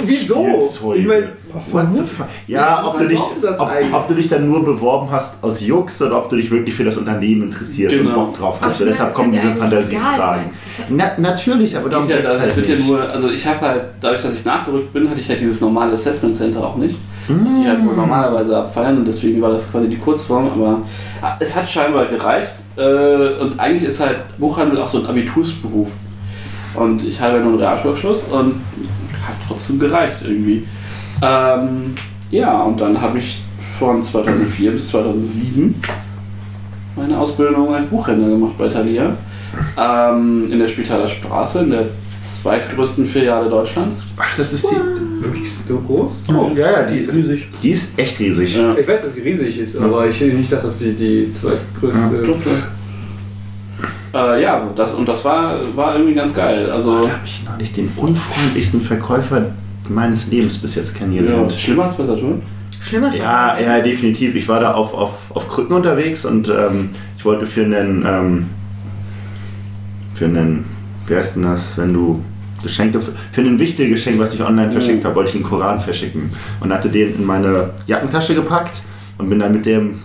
Wieso? 0.00 0.94
Ich 0.94 1.06
meine, 1.06 1.28
What 1.70 1.86
the 1.92 2.00
fuck? 2.04 2.26
Ja, 2.46 2.82
ob 2.86 2.98
du, 2.98 3.06
dich, 3.08 3.18
ob, 3.18 3.70
ob 3.92 4.08
du 4.08 4.14
dich 4.14 4.28
dann 4.28 4.48
nur 4.48 4.64
beworben 4.64 5.10
hast 5.10 5.44
aus 5.44 5.60
Jux 5.60 6.00
oder 6.00 6.18
ob 6.18 6.30
du 6.30 6.36
dich 6.36 6.50
wirklich 6.50 6.74
für 6.74 6.84
das 6.84 6.96
Unternehmen 6.96 7.42
interessierst 7.42 7.96
Genau. 7.96 8.08
und 8.10 8.14
Bock 8.14 8.38
drauf 8.38 8.56
hast. 8.60 8.80
Und 8.80 8.86
deshalb 8.86 9.12
kommen 9.12 9.32
diese 9.32 9.54
Fantasiefragen. 9.54 10.46
Na, 10.88 11.04
natürlich, 11.18 11.76
aber 11.76 11.90
darum 11.90 12.06
geht 12.06 12.16
ja, 12.16 12.22
geht's 12.22 12.32
das, 12.32 12.42
halt 12.42 12.56
wird 12.56 12.68
ja 12.68 12.74
nicht. 12.76 12.88
nur, 12.88 13.02
also 13.10 13.30
ich 13.30 13.46
habe 13.46 13.60
halt, 13.60 13.82
dadurch, 14.00 14.22
dass 14.22 14.34
ich 14.34 14.44
nachgerückt 14.44 14.92
bin, 14.94 15.10
hatte 15.10 15.20
ich 15.20 15.28
halt 15.28 15.40
dieses 15.40 15.60
normale 15.60 15.92
Assessment 15.92 16.34
Center 16.34 16.64
auch 16.66 16.76
nicht. 16.76 16.96
Was 17.28 17.54
die 17.60 17.68
halt 17.68 17.84
wohl 17.86 17.94
normalerweise 17.94 18.56
abfeiern 18.56 18.96
und 18.98 19.04
deswegen 19.06 19.40
war 19.40 19.50
das 19.50 19.70
quasi 19.70 19.88
die 19.88 19.98
Kurzform, 19.98 20.48
aber 20.54 20.80
es 21.38 21.54
hat 21.54 21.68
scheinbar 21.68 22.06
gereicht. 22.06 22.52
Äh, 22.76 23.34
und 23.40 23.60
eigentlich 23.60 23.84
ist 23.84 24.00
halt 24.00 24.36
Buchhandel 24.38 24.80
auch 24.80 24.88
so 24.88 24.98
ein 25.00 25.06
Abitursberuf. 25.06 25.92
Und 26.74 27.04
ich 27.04 27.20
habe 27.20 27.36
ja 27.36 27.40
nur 27.40 27.52
einen 27.52 27.60
Realschulabschluss 27.60 28.22
und 28.30 28.54
hat 29.26 29.36
trotzdem 29.46 29.78
gereicht 29.78 30.18
irgendwie. 30.22 30.66
Ähm, 31.22 31.94
ja, 32.30 32.62
und 32.62 32.80
dann 32.80 33.00
habe 33.00 33.18
ich 33.18 33.42
von 33.58 34.02
2004 34.02 34.72
bis 34.72 34.88
2007 34.88 35.74
meine 36.96 37.18
Ausbildung 37.18 37.74
als 37.74 37.86
Buchhändler 37.86 38.28
gemacht 38.28 38.54
bei 38.58 38.68
Thalia. 38.68 39.16
Ähm, 39.76 40.46
in 40.50 40.58
der 40.58 40.68
Spitaler 40.68 41.06
Straße, 41.06 41.60
in 41.60 41.70
der 41.70 41.86
zweitgrößten 42.16 43.04
Filiale 43.04 43.50
Deutschlands. 43.50 44.02
Ach, 44.16 44.36
das 44.36 44.52
ist 44.52 44.70
die. 44.70 45.22
wirklich 45.22 45.50
so 45.68 45.78
groß? 45.78 46.22
Oh, 46.34 46.50
ja, 46.54 46.72
ja, 46.72 46.82
die 46.84 46.96
ist, 46.96 47.12
riesig. 47.12 47.48
die 47.62 47.70
ist 47.70 47.98
echt 47.98 48.18
riesig. 48.18 48.56
Ja. 48.56 48.74
Ich 48.76 48.86
weiß, 48.86 49.02
dass 49.02 49.14
sie 49.14 49.22
riesig 49.22 49.58
ist, 49.58 49.76
aber 49.76 50.06
ich 50.08 50.18
hätte 50.20 50.36
nicht 50.36 50.50
gedacht, 50.50 50.64
dass 50.64 50.78
sie 50.78 50.94
die 50.94 51.30
zweitgrößte. 51.32 52.34
Äh, 54.14 54.42
ja, 54.42 54.68
das, 54.74 54.92
und 54.92 55.08
das 55.08 55.24
war, 55.24 55.54
war 55.74 55.94
irgendwie 55.94 56.14
ganz 56.14 56.34
geil. 56.34 56.70
Also, 56.70 57.06
Da 57.06 57.12
habe 57.12 57.20
ich 57.24 57.42
neulich 57.48 57.72
den 57.72 57.90
unfreundlichsten 57.96 58.82
Verkäufer 58.82 59.46
meines 59.88 60.30
Lebens 60.30 60.58
bis 60.58 60.74
jetzt 60.74 60.94
ja, 60.94 61.00
kennengelernt. 61.00 61.52
schlimmer 61.52 61.84
als 61.84 61.96
bei 61.96 62.04
Saturn. 62.04 62.42
Schlimmer 62.80 63.08
ist 63.08 63.16
Ja, 63.16 63.58
ja, 63.58 63.80
definitiv. 63.80 64.34
Ich 64.34 64.48
war 64.48 64.60
da 64.60 64.74
auf, 64.74 64.92
auf, 64.94 65.12
auf 65.30 65.48
Krücken 65.48 65.74
unterwegs 65.74 66.24
und 66.24 66.48
ähm, 66.48 66.90
ich 67.16 67.24
wollte 67.24 67.46
für 67.46 67.64
einen, 67.64 68.04
ähm, 68.06 68.46
für 70.14 70.26
einen, 70.26 70.64
wie 71.06 71.14
heißt 71.14 71.36
denn 71.36 71.44
das, 71.44 71.78
wenn 71.78 71.94
du 71.94 72.22
Geschenke, 72.62 73.00
für 73.00 73.40
ein 73.40 73.58
wichtiges 73.58 74.04
Geschenk, 74.04 74.20
was 74.20 74.34
ich 74.34 74.42
online 74.42 74.70
verschickt 74.70 75.04
habe, 75.04 75.16
wollte 75.16 75.30
ich 75.30 75.36
einen 75.36 75.44
Koran 75.44 75.80
verschicken 75.80 76.30
und 76.60 76.72
hatte 76.72 76.88
den 76.88 77.16
in 77.16 77.24
meine 77.24 77.70
Jackentasche 77.86 78.34
gepackt 78.34 78.82
und 79.18 79.28
bin 79.28 79.38
dann 79.38 79.52
mit 79.52 79.66
dem, 79.66 80.00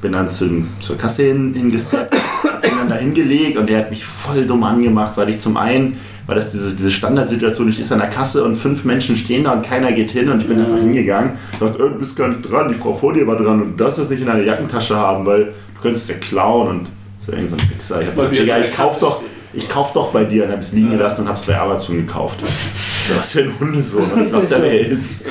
bin 0.00 0.12
dann 0.12 0.30
zu, 0.30 0.64
zur 0.80 0.96
Kasse 0.96 1.24
hin, 1.24 1.54
hingesteppt, 1.54 2.16
bin 2.62 2.70
dann 2.78 2.88
da 2.88 2.94
hingelegt 2.96 3.56
und 3.58 3.68
der 3.68 3.78
hat 3.78 3.90
mich 3.90 4.04
voll 4.04 4.44
dumm 4.46 4.62
angemacht, 4.64 5.12
weil 5.16 5.28
ich 5.30 5.38
zum 5.40 5.56
einen 5.56 5.98
war 6.26 6.34
das 6.34 6.52
diese, 6.52 6.74
diese 6.74 6.90
Standardsituation, 6.90 7.68
ich 7.68 7.74
stehe 7.74 7.90
an 7.92 7.98
der 7.98 8.08
Kasse 8.08 8.44
und 8.44 8.56
fünf 8.56 8.84
Menschen 8.84 9.14
stehen 9.16 9.44
da 9.44 9.52
und 9.52 9.62
keiner 9.62 9.92
geht 9.92 10.10
hin 10.12 10.30
und 10.30 10.40
ich 10.40 10.48
bin 10.48 10.58
Ja. 10.58 10.64
einfach 10.64 10.78
hingegangen 10.78 11.32
sagt, 11.60 11.74
äh, 11.76 11.78
du 11.82 11.90
bist 11.98 12.16
gar 12.16 12.28
nicht 12.28 12.40
dran, 12.50 12.68
die 12.70 12.74
Frau 12.74 12.94
vor 12.94 13.12
dir 13.12 13.26
war 13.26 13.36
dran 13.36 13.60
und 13.60 13.78
du 13.78 13.84
darfst 13.84 13.98
das 13.98 14.08
nicht 14.10 14.20
in 14.20 14.26
deiner 14.26 14.42
Jackentasche 14.42 14.96
haben, 14.96 15.26
weil 15.26 15.44
du 15.46 15.80
könntest 15.82 16.08
ja 16.08 16.16
klauen 16.16 16.68
und 16.68 16.86
so 17.18 17.32
irgend 17.32 17.50
so 17.50 17.56
ein 17.56 17.70
Wichser. 17.70 18.00
Ich 18.00 18.06
hab 18.08 18.16
Weil 18.16 18.28
gesagt, 18.30 18.40
Digga, 18.42 18.58
ich 18.60 18.72
kauf 18.72 18.98
doch, 19.00 19.22
ich 19.52 19.68
kauf 19.68 19.92
doch 19.92 20.12
bei 20.12 20.24
dir 20.24 20.44
und 20.46 20.52
hab 20.52 20.60
es 20.60 20.72
liegen 20.72 20.90
Ja. 20.92 20.96
gelassen 20.96 21.22
und 21.22 21.28
hab's 21.28 21.46
bei 21.46 21.58
Amazon 21.58 21.96
gekauft. 21.98 22.36
Was 23.18 23.32
für 23.32 23.40
ein 23.42 23.52
Hundesohn, 23.60 24.04
was 24.14 24.28
glaubt 24.30 24.50
der, 24.50 24.62
wer 24.62 24.80
ist? 24.80 25.26
Äh, 25.26 25.28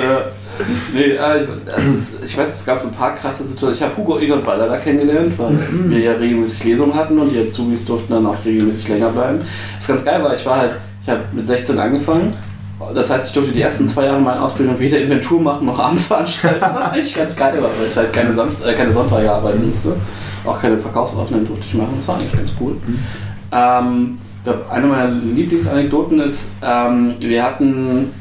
nee, 0.94 1.03
ich, 1.03 1.19
also 1.19 1.48
es, 1.92 2.24
ich 2.24 2.38
weiß, 2.38 2.50
es 2.50 2.66
gab 2.66 2.78
so 2.78 2.88
ein 2.88 2.94
paar 2.94 3.16
krasse 3.16 3.44
Situationen. 3.44 3.76
Ich 3.76 3.82
habe 3.82 3.98
Hugo 3.98 4.19
Egon 4.19 4.44
Baller 4.44 4.68
da 4.68 4.78
kennengelernt, 4.78 5.34
weil 5.38 5.58
wir 5.90 6.00
ja 6.00 6.14
regelmäßig 6.14 6.64
Lesungen 6.64 6.94
hatten 6.94 7.18
und 7.18 7.32
die 7.32 7.40
Azubis 7.40 7.86
durften 7.86 8.14
dann 8.14 8.26
auch 8.26 8.38
regelmäßig 8.46 8.90
länger 8.90 9.10
bleiben. 9.10 9.42
Was 9.78 9.88
ganz 9.88 10.06
geil 10.06 10.24
war, 10.24 10.34
ich 10.34 10.46
war 10.46 10.58
halt, 10.58 10.76
ich 11.02 11.10
habe 11.10 11.22
mit 11.32 11.48
16 11.48 11.78
angefangen. 11.80 12.34
Das 12.94 13.10
heißt, 13.10 13.28
ich 13.28 13.34
durfte 13.34 13.52
die 13.52 13.62
ersten 13.62 13.88
zwei 13.88 14.06
Jahre 14.06 14.19
meiner 14.19 14.42
Ausbildung 14.42 14.78
weder 14.80 15.00
Inventur 15.00 15.40
machen 15.40 15.66
noch 15.66 15.80
Abendveranstalten, 15.80 16.62
was 16.62 16.92
eigentlich 16.92 17.16
ganz 17.16 17.36
geil 17.36 17.53
war, 17.56 17.69
weil 17.80 17.88
ich 17.90 17.96
halt 17.96 18.12
keine, 18.12 18.34
Samst 18.34 18.66
äh, 18.66 18.74
keine 18.74 18.92
Sonntage 18.92 19.32
arbeiten 19.32 19.66
musste. 19.66 19.96
Auch 20.46 20.60
keine 20.60 20.78
Verkaufsoffenen 20.78 21.48
durfte 21.48 21.66
ich 21.66 21.74
machen. 21.76 21.94
Das 21.98 22.08
war 22.08 22.18
eigentlich 22.18 22.34
ganz 22.34 22.50
cool. 22.60 22.76
Ähm, 23.52 24.18
ich 24.40 24.44
glaub, 24.44 24.69
eine 24.69 24.88
meiner 24.88 25.12
Lieblingsanekdoten 25.12 26.19
ist, 26.19 26.52
ähm, 26.62 27.16
wir 27.19 27.44
hatten 27.44 28.12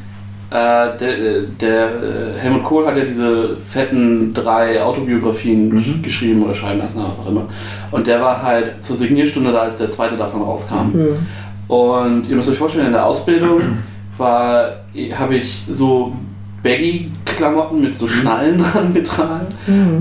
der, 0.52 1.40
der 1.60 1.86
äh, 1.86 2.38
Helmut 2.38 2.64
Kohl 2.64 2.86
hat 2.86 2.96
ja 2.96 3.04
diese 3.04 3.56
fetten 3.56 4.34
drei 4.34 4.82
Autobiografien 4.82 5.68
Mhm. 5.74 6.02
geschrieben 6.02 6.42
oder 6.42 6.54
schreiben 6.54 6.78
lassen, 6.80 7.02
was 7.08 7.18
auch 7.18 7.28
immer. 7.28 7.46
Und 7.90 8.06
der 8.06 8.20
war 8.20 8.42
halt 8.42 8.82
zur 8.82 8.96
Signierstunde 8.96 9.52
da, 9.52 9.60
als 9.62 9.76
der 9.76 9.90
zweite 9.90 10.16
davon 10.16 10.42
rauskam. 10.42 10.92
Und 11.68 12.28
ihr 12.28 12.36
müsst 12.36 12.48
euch 12.50 12.58
vorstellen, 12.58 12.86
in 12.86 12.92
der 12.92 13.06
Ausbildung 13.06 13.60
war, 14.18 14.76
habe 15.18 15.36
ich 15.36 15.64
so 15.70 16.12
Baggy-Klamotten 16.62 17.80
mit 17.80 17.94
so 17.94 18.06
Schnallen 18.08 18.58
dran 18.72 18.92
getragen 18.94 19.46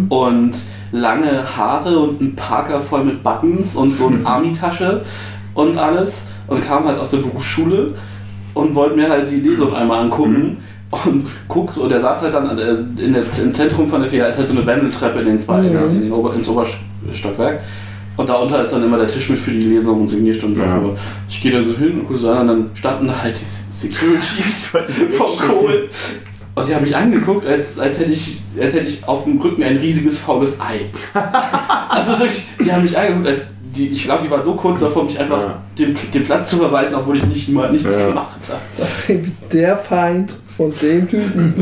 und 0.09 0.51
lange 0.91 1.43
Haare 1.57 1.97
und 1.99 2.21
ein 2.21 2.35
Parker 2.35 2.79
voll 2.79 3.03
mit 3.05 3.23
Buttons 3.23 3.75
und 3.75 3.93
so 3.95 4.07
eine 4.07 4.19
Army-Tasche 4.25 5.01
und 5.53 5.77
alles 5.77 6.27
und 6.47 6.65
kam 6.65 6.85
halt 6.85 6.99
aus 6.99 7.11
der 7.11 7.19
Berufsschule 7.19 7.93
und 8.53 8.75
wollte 8.75 8.95
mir 8.95 9.09
halt 9.09 9.29
die 9.29 9.37
Lesung 9.37 9.75
einmal 9.75 10.03
angucken 10.03 10.57
und 10.91 11.27
guck 11.47 11.71
so, 11.71 11.87
der 11.87 12.01
saß 12.01 12.21
halt 12.21 12.33
dann 12.33 12.47
an 12.47 12.57
der, 12.57 12.71
in 12.71 13.13
der, 13.13 13.23
im 13.23 13.53
Zentrum 13.53 13.87
von 13.87 14.01
der 14.01 14.09
FIA, 14.09 14.27
ist 14.27 14.37
halt 14.37 14.47
so 14.47 14.55
eine 14.55 14.65
Wendeltreppe 14.65 15.19
in 15.19 15.25
den 15.25 15.39
zwei, 15.39 15.65
in 15.65 16.01
den 16.01 16.11
Ober, 16.11 16.33
ins 16.33 16.49
Oberstockwerk 16.49 17.61
und 18.17 18.29
darunter 18.29 18.61
ist 18.61 18.73
dann 18.73 18.83
immer 18.83 18.97
der 18.97 19.07
Tisch 19.07 19.29
mit 19.29 19.39
für 19.39 19.51
die 19.51 19.61
Lesung 19.61 20.01
und 20.01 20.07
Signierstunden. 20.07 20.61
Ja. 20.61 20.81
Ich 21.29 21.41
gehe 21.41 21.51
da 21.51 21.61
so 21.61 21.75
hin 21.75 21.99
und 21.99 22.07
gucke 22.07 22.19
so 22.19 22.29
an 22.29 22.41
und 22.41 22.47
dann 22.47 22.69
standen 22.75 23.07
da 23.07 23.21
halt 23.21 23.39
die 23.39 23.45
Securities 23.45 24.65
vom 25.11 25.47
Kohl. 25.47 25.89
Und 26.53 26.67
die 26.67 26.75
haben 26.75 26.83
mich 26.83 26.95
angeguckt, 26.95 27.45
als, 27.45 27.79
als, 27.79 27.99
hätte 27.99 28.11
ich, 28.11 28.41
als 28.59 28.73
hätte 28.73 28.87
ich 28.87 29.07
auf 29.07 29.23
dem 29.23 29.39
Rücken 29.39 29.63
ein 29.63 29.77
riesiges 29.77 30.17
faules 30.17 30.59
Ei. 30.59 30.81
Also 31.89 32.17
wirklich, 32.19 32.45
die 32.63 32.71
haben 32.71 32.83
mich 32.83 32.97
angeguckt, 32.97 33.27
als 33.27 33.41
die, 33.75 33.87
ich 33.87 34.03
glaube, 34.03 34.23
die 34.23 34.31
waren 34.31 34.43
so 34.43 34.53
kurz 34.53 34.79
davor, 34.81 35.03
mich 35.05 35.19
einfach 35.19 35.39
Ja. 35.39 35.61
den, 35.77 35.95
den 36.13 36.23
Platz 36.23 36.49
zu 36.49 36.57
verweisen, 36.57 36.95
obwohl 36.95 37.17
ich 37.17 37.25
nicht 37.25 37.49
mal 37.49 37.71
nichts 37.71 37.95
Ja. 37.95 38.07
gemacht 38.07 38.39
habe. 38.49 38.59
Das 38.77 39.03
klingt 39.05 39.27
wie 39.27 39.31
der 39.57 39.77
Feind 39.77 40.35
von 40.57 40.73
dem 40.81 41.07
Typen. 41.07 41.53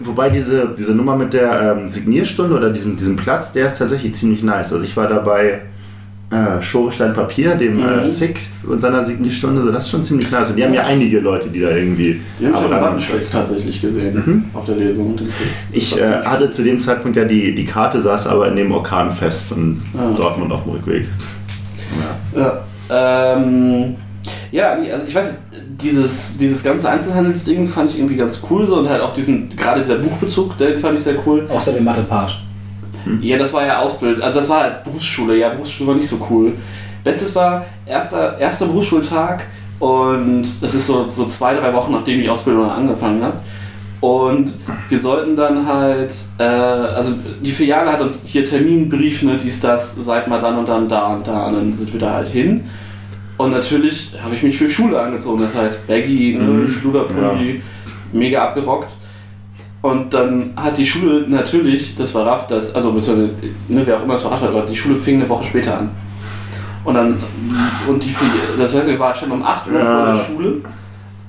Wobei 0.00 0.28
diese, 0.30 0.74
diese 0.78 0.94
Nummer 0.94 1.16
mit 1.16 1.32
der 1.32 1.76
ähm, 1.78 1.88
Signierstunde 1.88 2.54
oder 2.54 2.70
diesem, 2.70 2.96
diesem 2.96 3.16
Platz, 3.16 3.52
der 3.52 3.66
ist 3.66 3.78
tatsächlich 3.78 4.14
ziemlich 4.14 4.42
nice. 4.42 4.72
Also 4.72 4.84
ich 4.84 4.96
war 4.96 5.08
dabei 5.08 5.60
äh, 6.28 6.60
Schorestein 6.60 7.14
Papier, 7.14 7.54
dem 7.54 7.76
Mhm. 7.76 8.00
äh, 8.00 8.04
Sick 8.04 8.40
und 8.66 8.80
seiner 8.80 9.04
Signierstunde, 9.04 9.62
so, 9.62 9.70
das 9.70 9.84
ist 9.84 9.90
schon 9.92 10.02
ziemlich 10.02 10.28
nice. 10.30 10.50
Und 10.50 10.56
die 10.56 10.64
haben 10.64 10.74
ja 10.74 10.82
einige 10.82 11.20
Leute, 11.20 11.48
die 11.48 11.60
da 11.60 11.70
irgendwie. 11.70 12.20
Die 12.40 12.46
habe 12.46 12.56
ich 12.56 12.60
aber 12.62 12.64
am 12.64 12.70
dann- 12.72 12.82
Wattenschwitz 12.82 13.30
tatsächlich 13.30 13.80
gesehen, 13.80 14.44
auf 14.52 14.64
der 14.66 14.74
Lesung. 14.74 15.10
und 15.12 15.20
den 15.20 15.30
Film. 15.30 15.50
Ich 15.72 15.92
war 15.92 16.22
äh, 16.22 16.24
hatte 16.26 16.50
zu 16.50 16.64
dem 16.64 16.80
Zeitpunkt 16.80 17.16
ja 17.16 17.24
die, 17.24 17.54
die 17.54 17.64
Karte, 17.64 18.00
saß 18.02 18.26
aber 18.26 18.48
in 18.48 18.56
dem 18.56 18.72
Orkan 18.72 19.12
fest 19.12 19.52
in 19.52 19.80
Ah. 19.96 20.10
Dortmund 20.16 20.50
auf 20.52 20.64
dem 20.64 20.72
Rückweg. 20.72 21.06
Ja. 22.34 22.64
Ja, 22.88 23.34
ähm, 23.36 23.96
ja, 24.52 24.72
also 24.72 25.06
ich 25.06 25.14
weiß 25.14 25.26
nicht, 25.26 25.82
dieses, 25.82 26.38
dieses 26.38 26.62
ganze 26.62 26.88
Einzelhandelsding 26.88 27.66
fand 27.66 27.90
ich 27.90 27.98
irgendwie 27.98 28.16
ganz 28.16 28.40
cool 28.50 28.66
so 28.66 28.76
und 28.76 28.88
halt 28.88 29.02
auch 29.02 29.12
diesen, 29.12 29.54
gerade 29.56 29.82
dieser 29.82 29.96
Buchbezug, 29.96 30.56
den 30.58 30.78
fand 30.78 30.98
ich 30.98 31.04
sehr 31.04 31.16
cool. 31.26 31.46
Außer 31.50 31.72
dem 31.72 31.84
Mathe-Part. 31.84 32.40
Ja, 33.20 33.38
das 33.38 33.52
war 33.52 33.64
ja 33.64 33.78
Ausbildung, 33.78 34.22
also 34.22 34.40
das 34.40 34.48
war 34.48 34.62
halt 34.62 34.84
Berufsschule, 34.84 35.36
ja, 35.36 35.50
Berufsschule 35.50 35.90
war 35.90 35.96
nicht 35.96 36.08
so 36.08 36.18
cool. 36.28 36.52
Bestes 37.04 37.34
war 37.36 37.64
erster, 37.84 38.36
erster 38.38 38.66
Berufsschultag 38.66 39.44
und 39.78 40.42
das 40.42 40.74
ist 40.74 40.86
so, 40.86 41.08
so 41.08 41.24
zwei, 41.26 41.54
drei 41.54 41.72
Wochen 41.72 41.92
nachdem 41.92 42.20
die 42.20 42.28
Ausbildung 42.28 42.68
angefangen 42.68 43.22
hat. 43.22 43.36
Und 44.00 44.52
wir 44.88 45.00
sollten 45.00 45.36
dann 45.36 45.66
halt, 45.66 46.12
äh, 46.38 46.42
also 46.42 47.12
die 47.42 47.50
Filiale 47.50 47.90
hat 47.90 48.00
uns 48.02 48.24
hier 48.26 48.44
Terminbrief, 48.44 49.22
ne, 49.22 49.38
dies, 49.42 49.60
das, 49.60 49.94
seid 49.96 50.28
mal 50.28 50.38
dann 50.38 50.58
und 50.58 50.68
dann 50.68 50.88
da 50.88 51.14
und 51.14 51.26
da. 51.26 51.46
Und 51.46 51.54
dann 51.54 51.72
sind 51.72 51.92
wir 51.92 52.00
da 52.00 52.12
halt 52.14 52.28
hin. 52.28 52.64
Und 53.38 53.52
natürlich 53.52 54.12
habe 54.22 54.34
ich 54.34 54.42
mich 54.42 54.56
für 54.58 54.68
Schule 54.68 55.00
angezogen. 55.00 55.40
Das 55.42 55.54
heißt 55.54 55.86
Baggy, 55.86 56.34
ne, 56.38 56.44
Mhm. 56.44 56.66
Schluderpulli, 56.68 57.62
mega 58.12 58.44
abgerockt. 58.44 58.92
Und 59.82 60.12
dann 60.12 60.50
hat 60.56 60.76
die 60.78 60.86
Schule 60.86 61.24
natürlich, 61.28 61.94
das 61.96 62.14
war 62.14 62.26
Raff, 62.26 62.46
das, 62.48 62.74
also 62.74 62.92
beziehungsweise, 62.92 63.30
ne, 63.68 63.82
wer 63.84 63.96
auch 63.98 64.02
immer 64.04 64.14
das 64.14 64.22
verrafft 64.22 64.42
hat, 64.42 64.50
aber 64.50 64.62
die 64.62 64.76
Schule 64.76 64.96
fing 64.96 65.16
eine 65.20 65.28
Woche 65.28 65.44
später 65.44 65.78
an. 65.78 65.90
Und 66.84 66.94
dann, 66.94 67.16
und 67.88 68.04
die 68.04 68.10
Filiale, 68.10 68.38
das 68.58 68.76
heißt, 68.76 68.88
wir 68.88 68.98
waren 68.98 69.14
schon 69.14 69.30
um 69.30 69.42
8 69.42 69.66
Uhr 69.68 69.80
vor 69.80 69.90
Ja. 69.90 70.06
der 70.12 70.14
Schule, 70.14 70.60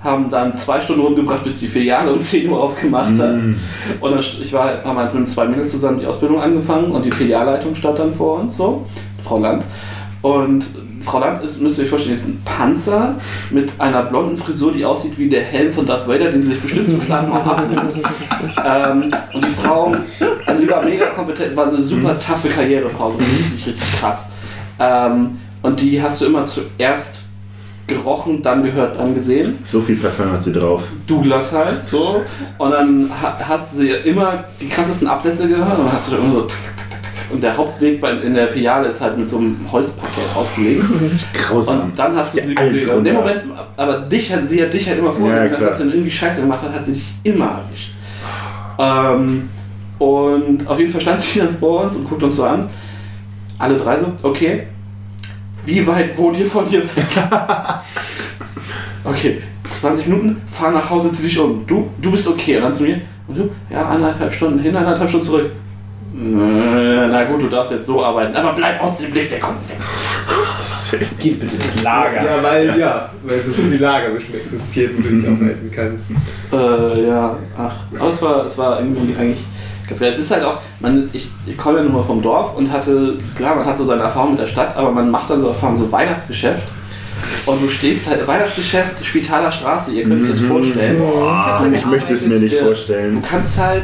haben 0.08 0.30
dann 0.30 0.56
zwei 0.56 0.80
Stunden 0.80 1.02
rumgebracht, 1.02 1.44
bis 1.44 1.60
die 1.60 1.68
Filiale 1.68 2.12
um 2.12 2.20
10 2.20 2.50
Uhr 2.50 2.60
aufgemacht 2.60 3.20
hat. 3.20 3.36
Mhm. 3.36 3.58
Und 4.00 4.12
dann, 4.12 4.20
ich 4.20 4.54
war, 4.54 4.84
haben 4.84 4.98
halt 4.98 5.14
mit 5.14 5.30
zwei 5.30 5.46
Mädels 5.46 5.72
zusammen 5.72 6.00
die 6.00 6.08
Ausbildung 6.08 6.42
angefangen 6.42 6.92
und 6.92 7.06
die 7.06 7.12
Filialleitung 7.12 7.76
stand 7.76 8.00
dann 8.00 8.14
vor 8.14 8.40
uns, 8.40 8.58
so, 8.58 8.88
Frau 9.24 9.38
Land. 9.38 9.66
Und 10.22 10.66
Frau 11.02 11.20
Land 11.20 11.44
ist, 11.44 11.62
müsst 11.62 11.78
ihr 11.78 11.84
euch 11.84 11.90
vorstellen, 11.90 12.16
ist 12.16 12.28
ein 12.28 12.42
Panzer 12.44 13.16
mit 13.52 13.72
einer 13.80 14.04
blonden 14.04 14.38
Frisur, 14.38 14.72
die 14.72 14.84
aussieht 14.84 15.18
wie 15.18 15.30
der 15.30 15.44
Helm 15.44 15.72
von 15.72 15.86
Darth 15.86 16.08
Vader, 16.08 16.32
den 16.32 16.42
sie 16.42 16.50
sich 16.50 16.62
bestimmt 16.62 16.90
zum 16.90 17.02
Schlafen 17.02 17.32
auch 17.32 17.46
abnimmt. 17.46 17.94
ähm, 18.66 19.12
und 19.34 19.46
die 19.46 19.50
Frau, 19.50 19.94
also 20.46 20.62
die 20.62 20.70
war 20.70 20.84
mega 20.84 21.06
kompetent, 21.08 21.56
war 21.56 21.70
so 21.70 21.76
eine 21.76 21.86
super 21.86 22.20
taffe 22.20 22.50
Karrierefrau, 22.50 23.12
so 23.12 23.18
richtig, 23.18 23.68
richtig 23.68 24.00
krass. 24.00 24.30
Ähm, 24.80 25.38
und 25.62 25.82
die 25.82 26.02
hast 26.02 26.22
du 26.22 26.26
immer 26.26 26.44
zuerst 26.44 27.27
gerochen, 27.88 28.42
dann 28.42 28.64
gehört, 28.64 29.00
dann 29.00 29.14
gesehen. 29.14 29.58
So 29.64 29.82
viel 29.82 29.96
Parfum 29.96 30.32
hat 30.32 30.44
sie 30.44 30.54
drauf. 30.54 30.84
Douglas 31.08 31.52
halt, 31.54 31.84
so. 31.84 32.22
Und 32.58 32.72
dann 32.72 33.10
hat, 33.22 33.48
hat 33.48 33.72
sie 33.72 33.90
immer 33.90 34.44
die 34.60 34.68
krassesten 34.68 35.08
Absätze 35.08 35.48
gehört 35.48 35.78
und 35.78 35.86
dann 35.86 35.94
hast 35.94 36.12
du 36.12 36.16
da 36.16 36.22
immer 36.22 36.34
so 36.34 36.48
und 37.30 37.44
der 37.44 37.58
Hauptweg 37.58 38.00
bei, 38.00 38.12
in 38.12 38.34
der 38.34 38.48
Filiale 38.48 38.88
ist 38.88 39.02
halt 39.02 39.18
mit 39.18 39.28
so 39.28 39.38
einem 39.38 39.58
Holzpaket 39.70 40.24
ausgelegt. 40.34 40.86
Grausam. 41.34 41.82
Und 41.82 42.00
dann 42.00 42.16
hast 42.16 42.34
du 42.34 42.40
Ja, 42.40 42.46
sie 42.46 42.58
alles 42.58 42.74
gesehen. 42.74 42.90
Und 42.92 42.98
in 43.00 43.04
dem. 43.04 43.16
Moment, 43.16 43.42
aber 43.76 44.00
dich 44.00 44.32
hat, 44.32 44.48
sie 44.48 44.62
hat 44.64 44.74
dich 44.74 44.88
halt 44.88 45.00
immer 45.00 45.12
vorgesehen, 45.12 45.44
Ja, 45.44 45.50
dass 45.50 45.60
klar. 45.60 45.80
wenn 45.80 45.88
du 45.90 45.94
irgendwie 45.96 46.12
Scheiße 46.12 46.42
gemacht 46.42 46.62
hast, 46.64 46.74
hat 46.74 46.86
sie 46.86 46.94
dich 46.94 47.14
immer 47.24 47.64
erwischt. 47.64 47.92
Ähm, 48.80 49.50
und 50.00 50.68
auf 50.68 50.80
jeden 50.80 50.92
Fall 50.92 51.02
stand 51.02 51.20
sie 51.20 51.40
dann 51.40 51.54
vor 51.58 51.84
uns 51.84 51.96
und 51.96 52.08
guckt 52.08 52.24
uns 52.24 52.36
so 52.38 52.46
an. 52.46 52.70
Alle 53.60 53.76
drei 53.76 54.00
so, 54.00 54.08
okay. 54.24 54.68
Wie 55.68 55.86
weit 55.86 56.18
wohnt 56.18 56.38
ihr 56.38 56.48
von 56.48 56.66
hier 56.66 56.82
weg? 56.82 57.06
okay, 59.04 59.42
20 59.68 60.08
Minuten, 60.08 60.42
fahr 60.50 60.72
nach 60.72 60.90
Hause, 60.90 61.12
zieh 61.12 61.24
dich 61.24 61.38
um. 61.38 61.68
Du, 61.68 61.90
du 62.02 62.10
bist 62.10 62.26
okay. 62.26 62.56
Und 62.56 62.64
dann 62.64 62.74
zu 62.74 62.84
mir, 62.84 63.02
und 63.28 63.38
du? 63.38 63.50
Ja, 63.70 63.86
anderthalb 63.90 64.34
Stunden 64.34 64.60
hin, 64.60 64.74
anderthalb 64.74 65.10
Stunden 65.10 65.26
zurück. 65.26 65.52
Äh, 66.16 67.08
Na 67.10 67.26
gut, 67.26 67.42
du 67.42 67.50
darfst 67.50 67.74
jetzt 67.74 67.86
so 67.86 68.02
arbeiten, 68.02 68.34
aber 68.38 68.54
bleib 68.54 68.82
aus 68.82 69.00
dem 69.00 69.12
Blick, 69.12 69.28
der 69.30 69.42
kommt 69.42 69.58
weg. 69.68 69.76
Geht 71.20 71.38
bitte 71.42 71.58
ins 71.58 71.84
Lager. 71.84 72.24
Ja, 72.24 72.42
weil, 72.42 72.80
ja, 72.80 73.10
weil 73.24 73.42
so 73.42 73.52
viele 73.52 73.76
Lager 73.76 74.12
bestimmt 74.12 74.38
existieren, 74.38 74.92
wo 74.98 75.02
du 75.02 75.10
dich 75.10 75.28
aufhalten 75.28 75.72
kannst. 75.76 76.12
Äh, 76.54 77.08
ja, 77.10 77.38
ach. 77.58 77.76
Aber 78.00 78.10
es 78.10 78.22
war, 78.22 78.46
es 78.46 78.58
war 78.58 78.80
irgendwie 78.80 79.18
eigentlich 79.18 79.44
ganz 79.88 80.00
geil. 80.00 80.12
Es 80.12 80.20
ist 80.20 80.32
halt 80.32 80.44
auch, 80.44 80.60
man, 80.80 81.10
ich, 81.14 81.30
ich 81.46 81.58
komme 81.58 81.78
ja 81.78 81.84
nun 81.84 81.94
mal 81.94 82.04
vom 82.04 82.22
Dorf 82.22 82.56
und 82.56 82.72
hatte, 82.72 83.18
klar, 83.36 83.56
man 83.56 83.66
hat 83.66 83.78
so 83.78 83.86
seine 83.86 84.02
Erfahrung 84.04 84.32
mit 84.32 84.40
der 84.40 84.48
Stadt, 84.48 84.76
aber 84.76 84.92
man 84.92 85.10
macht 85.10 85.30
dann 85.30 85.40
so 85.42 85.48
Erfahrungen, 85.48 85.80
so 85.80 85.92
Weihnachtsgeschäft. 85.92 86.64
Und 87.48 87.62
du 87.64 87.68
stehst 87.68 88.08
halt, 88.08 88.28
Weihnachtsgeschäft, 88.28 89.04
Spitaler 89.04 89.52
Straße, 89.52 89.92
ihr 89.92 90.04
könnt 90.04 90.24
euch 90.24 90.30
das 90.38 90.40
vorstellen. 90.48 91.02
Ah, 91.26 91.60
da 91.64 91.76
ich 91.76 91.86
möchte 91.86 92.14
es 92.14 92.26
mir 92.28 92.40
nicht 92.40 92.54
Ja. 92.54 92.64
vorstellen. 92.64 93.22
Du 93.22 93.28
kannst 93.28 93.58
halt 93.58 93.84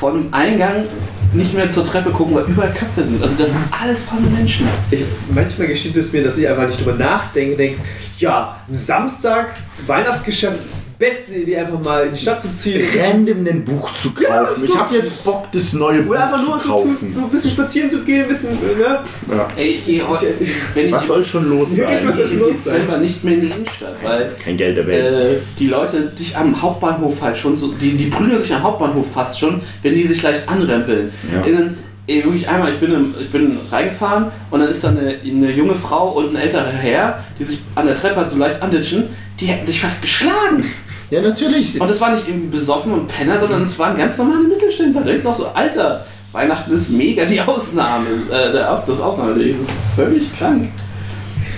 von 0.00 0.28
Eingang 0.32 0.84
nicht 1.32 1.54
mehr 1.54 1.68
zur 1.68 1.84
Treppe 1.84 2.10
gucken, 2.10 2.34
weil 2.34 2.44
überall 2.44 2.72
Köpfe 2.72 3.04
sind. 3.04 3.22
Also 3.22 3.34
das 3.36 3.52
sind 3.52 3.62
alles 3.70 4.02
volle 4.02 4.22
Menschen. 4.36 4.66
Ich, 4.90 5.04
manchmal 5.28 5.68
geschieht 5.68 5.96
es 5.96 6.12
mir, 6.12 6.24
dass 6.24 6.38
ich 6.38 6.48
einfach 6.48 6.66
nicht 6.66 6.80
drüber 6.80 6.94
nachdenke, 6.94 7.56
denke, 7.56 7.78
ja, 8.18 8.56
Samstag, 8.70 9.48
Weihnachtsgeschäft, 9.86 10.58
beste 10.98 11.34
Idee, 11.34 11.58
einfach 11.58 11.82
mal 11.82 12.06
in 12.06 12.12
die 12.14 12.18
Stadt 12.20 12.40
zu 12.40 12.52
ziehen. 12.54 12.82
Random 12.98 13.46
ein 13.46 13.64
Buch 13.64 13.92
zu 13.94 14.12
kaufen. 14.14 14.64
Ich 14.64 14.74
habe 14.76 14.96
jetzt 14.96 15.22
Bock, 15.24 15.44
das 15.52 15.72
neue 15.74 16.02
Buch 16.02 16.10
Oder 16.12 16.24
einfach 16.24 16.42
nur 16.42 16.58
zu 16.60 16.68
so, 16.68 16.74
zu, 16.78 16.88
kaufen. 16.88 17.12
so 17.12 17.20
ein 17.20 17.28
bisschen 17.28 17.50
spazieren 17.50 17.90
zu 17.90 17.98
gehen, 18.02 18.22
ein 18.22 18.28
bisschen, 18.28 18.50
ne? 18.54 19.00
Ja. 19.30 19.48
Ey, 19.56 19.68
ich 19.68 19.84
gehe 19.84 20.08
heute, 20.08 20.32
wenn 20.74 20.86
ich, 20.86 20.92
Was 20.92 21.06
soll 21.06 21.24
schon 21.24 21.48
los 21.50 21.76
Ja, 21.76 21.90
ich 21.90 21.96
sein? 21.98 22.18
ich 22.22 22.30
gehe 22.30 22.38
Dezember 22.52 22.98
nicht 22.98 23.24
mehr 23.24 23.34
in 23.34 23.40
die 23.42 23.46
Innenstadt, 23.48 23.96
weil 24.02 24.32
Kein 24.42 24.56
Geld 24.56 24.76
der 24.78 24.86
Welt. 24.86 25.06
äh, 25.06 25.40
die 25.58 25.66
Leute 25.68 26.02
dich 26.18 26.36
am 26.36 26.60
Hauptbahnhof 26.62 27.20
halt 27.20 27.36
schon 27.36 27.56
so, 27.56 27.72
die, 27.72 27.90
die 27.96 28.06
prügeln 28.06 28.40
sich 28.40 28.54
am 28.54 28.62
Hauptbahnhof 28.62 29.10
fast 29.12 29.38
schon, 29.38 29.60
wenn 29.82 29.94
die 29.94 30.06
sich 30.06 30.22
leicht 30.22 30.48
anrempeln. 30.48 31.10
Ja. 31.32 31.42
Innen, 31.44 31.76
ey, 32.06 32.24
wirklich 32.24 32.48
einmal, 32.48 32.72
ich 32.72 32.80
bin, 32.80 32.92
im, 32.94 33.14
ich 33.20 33.30
bin 33.30 33.58
reingefahren 33.70 34.26
und 34.50 34.60
dann 34.60 34.68
ist 34.70 34.82
da 34.82 34.88
eine, 34.88 35.18
eine 35.22 35.50
junge 35.50 35.74
Frau 35.74 36.08
und 36.12 36.30
ein 36.34 36.36
älterer 36.40 36.70
Herr, 36.70 37.22
die 37.38 37.44
sich 37.44 37.58
an 37.74 37.84
der 37.86 37.94
Treppe 37.96 38.16
halt 38.16 38.30
so 38.30 38.36
leicht 38.36 38.62
anditschen, 38.62 39.04
die 39.40 39.46
hätten 39.46 39.66
sich 39.66 39.80
fast 39.80 40.00
geschlagen. 40.00 40.64
Ja, 41.10 41.20
natürlich. 41.20 41.80
Und 41.80 41.88
es 41.88 42.00
war 42.00 42.10
nicht 42.10 42.26
irgendwie 42.28 42.56
besoffen 42.56 42.92
und 42.92 43.08
Penner, 43.08 43.38
sondern 43.38 43.62
es 43.62 43.78
waren 43.78 43.96
ganz 43.96 44.18
normale 44.18 44.48
Mittelständler. 44.48 45.02
Da 45.02 45.10
ist 45.10 45.26
auch 45.26 45.34
so, 45.34 45.46
Alter, 45.48 46.04
Weihnachten 46.32 46.72
ist 46.72 46.90
mega 46.90 47.24
die 47.24 47.40
Ausnahme. 47.40 48.08
Äh, 48.30 48.52
das 48.52 48.88
Ausnahme, 49.00 49.34
das 49.34 49.60
ist 49.60 49.70
völlig 49.94 50.36
krank. 50.36 50.68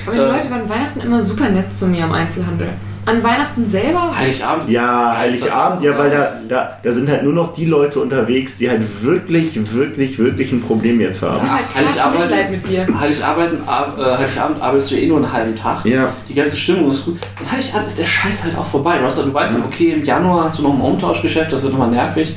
Aber 0.06 0.14
die 0.16 0.20
Äh. 0.22 0.26
Leute 0.26 0.50
waren 0.50 0.68
Weihnachten 0.68 1.00
immer 1.00 1.22
super 1.22 1.48
nett 1.48 1.74
zu 1.74 1.86
mir 1.86 2.04
am 2.04 2.12
Einzelhandel. 2.12 2.68
An 3.08 3.22
Weihnachten 3.22 3.66
selber? 3.66 4.14
Heiligabend 4.16 4.64
ist 4.64 4.70
Ja, 4.72 5.16
Heiligabend, 5.16 5.82
ja, 5.82 5.96
weil 5.98 6.10
da, 6.10 6.16
Ja. 6.16 6.32
da, 6.48 6.78
da 6.82 6.92
sind 6.92 7.08
halt 7.08 7.22
nur 7.22 7.32
noch 7.32 7.52
die 7.54 7.64
Leute 7.64 8.00
unterwegs, 8.00 8.58
die 8.58 8.68
halt 8.68 8.82
wirklich, 9.02 9.54
wirklich, 9.72 10.18
wirklich 10.18 10.52
ein 10.52 10.60
Problem 10.60 11.00
jetzt 11.00 11.22
haben. 11.22 11.40
hab 11.40 11.58
krass 11.72 11.84
Heiligabend- 11.96 12.20
Mitleid 12.20 12.50
mit 12.50 12.68
dir. 12.68 12.86
Heiligabend, 13.00 13.66
ab- 13.68 13.98
äh, 13.98 14.16
Heiligabend 14.18 14.62
arbeitest 14.62 14.90
du 14.90 14.96
eh 14.96 15.06
nur 15.06 15.16
einen 15.18 15.32
halben 15.32 15.56
Tag. 15.56 15.84
Ja. 15.86 16.12
Die 16.28 16.34
ganze 16.34 16.56
Stimmung 16.56 16.90
ist 16.90 17.04
gut. 17.06 17.18
Und 17.40 17.50
Heiligabend 17.50 17.86
ist 17.88 17.98
der 17.98 18.06
Scheiß 18.06 18.44
halt 18.44 18.58
auch 18.58 18.66
vorbei. 18.66 18.98
Du, 18.98 19.04
hast, 19.04 19.18
du 19.18 19.32
weißt, 19.32 19.54
okay, 19.66 19.92
im 19.92 20.04
Januar 20.04 20.44
hast 20.44 20.58
du 20.58 20.62
noch 20.64 20.74
ein 20.74 20.80
Umtauschgeschäft, 20.80 21.50
das 21.52 21.62
wird 21.62 21.72
nochmal 21.72 21.90
nervig. 21.90 22.34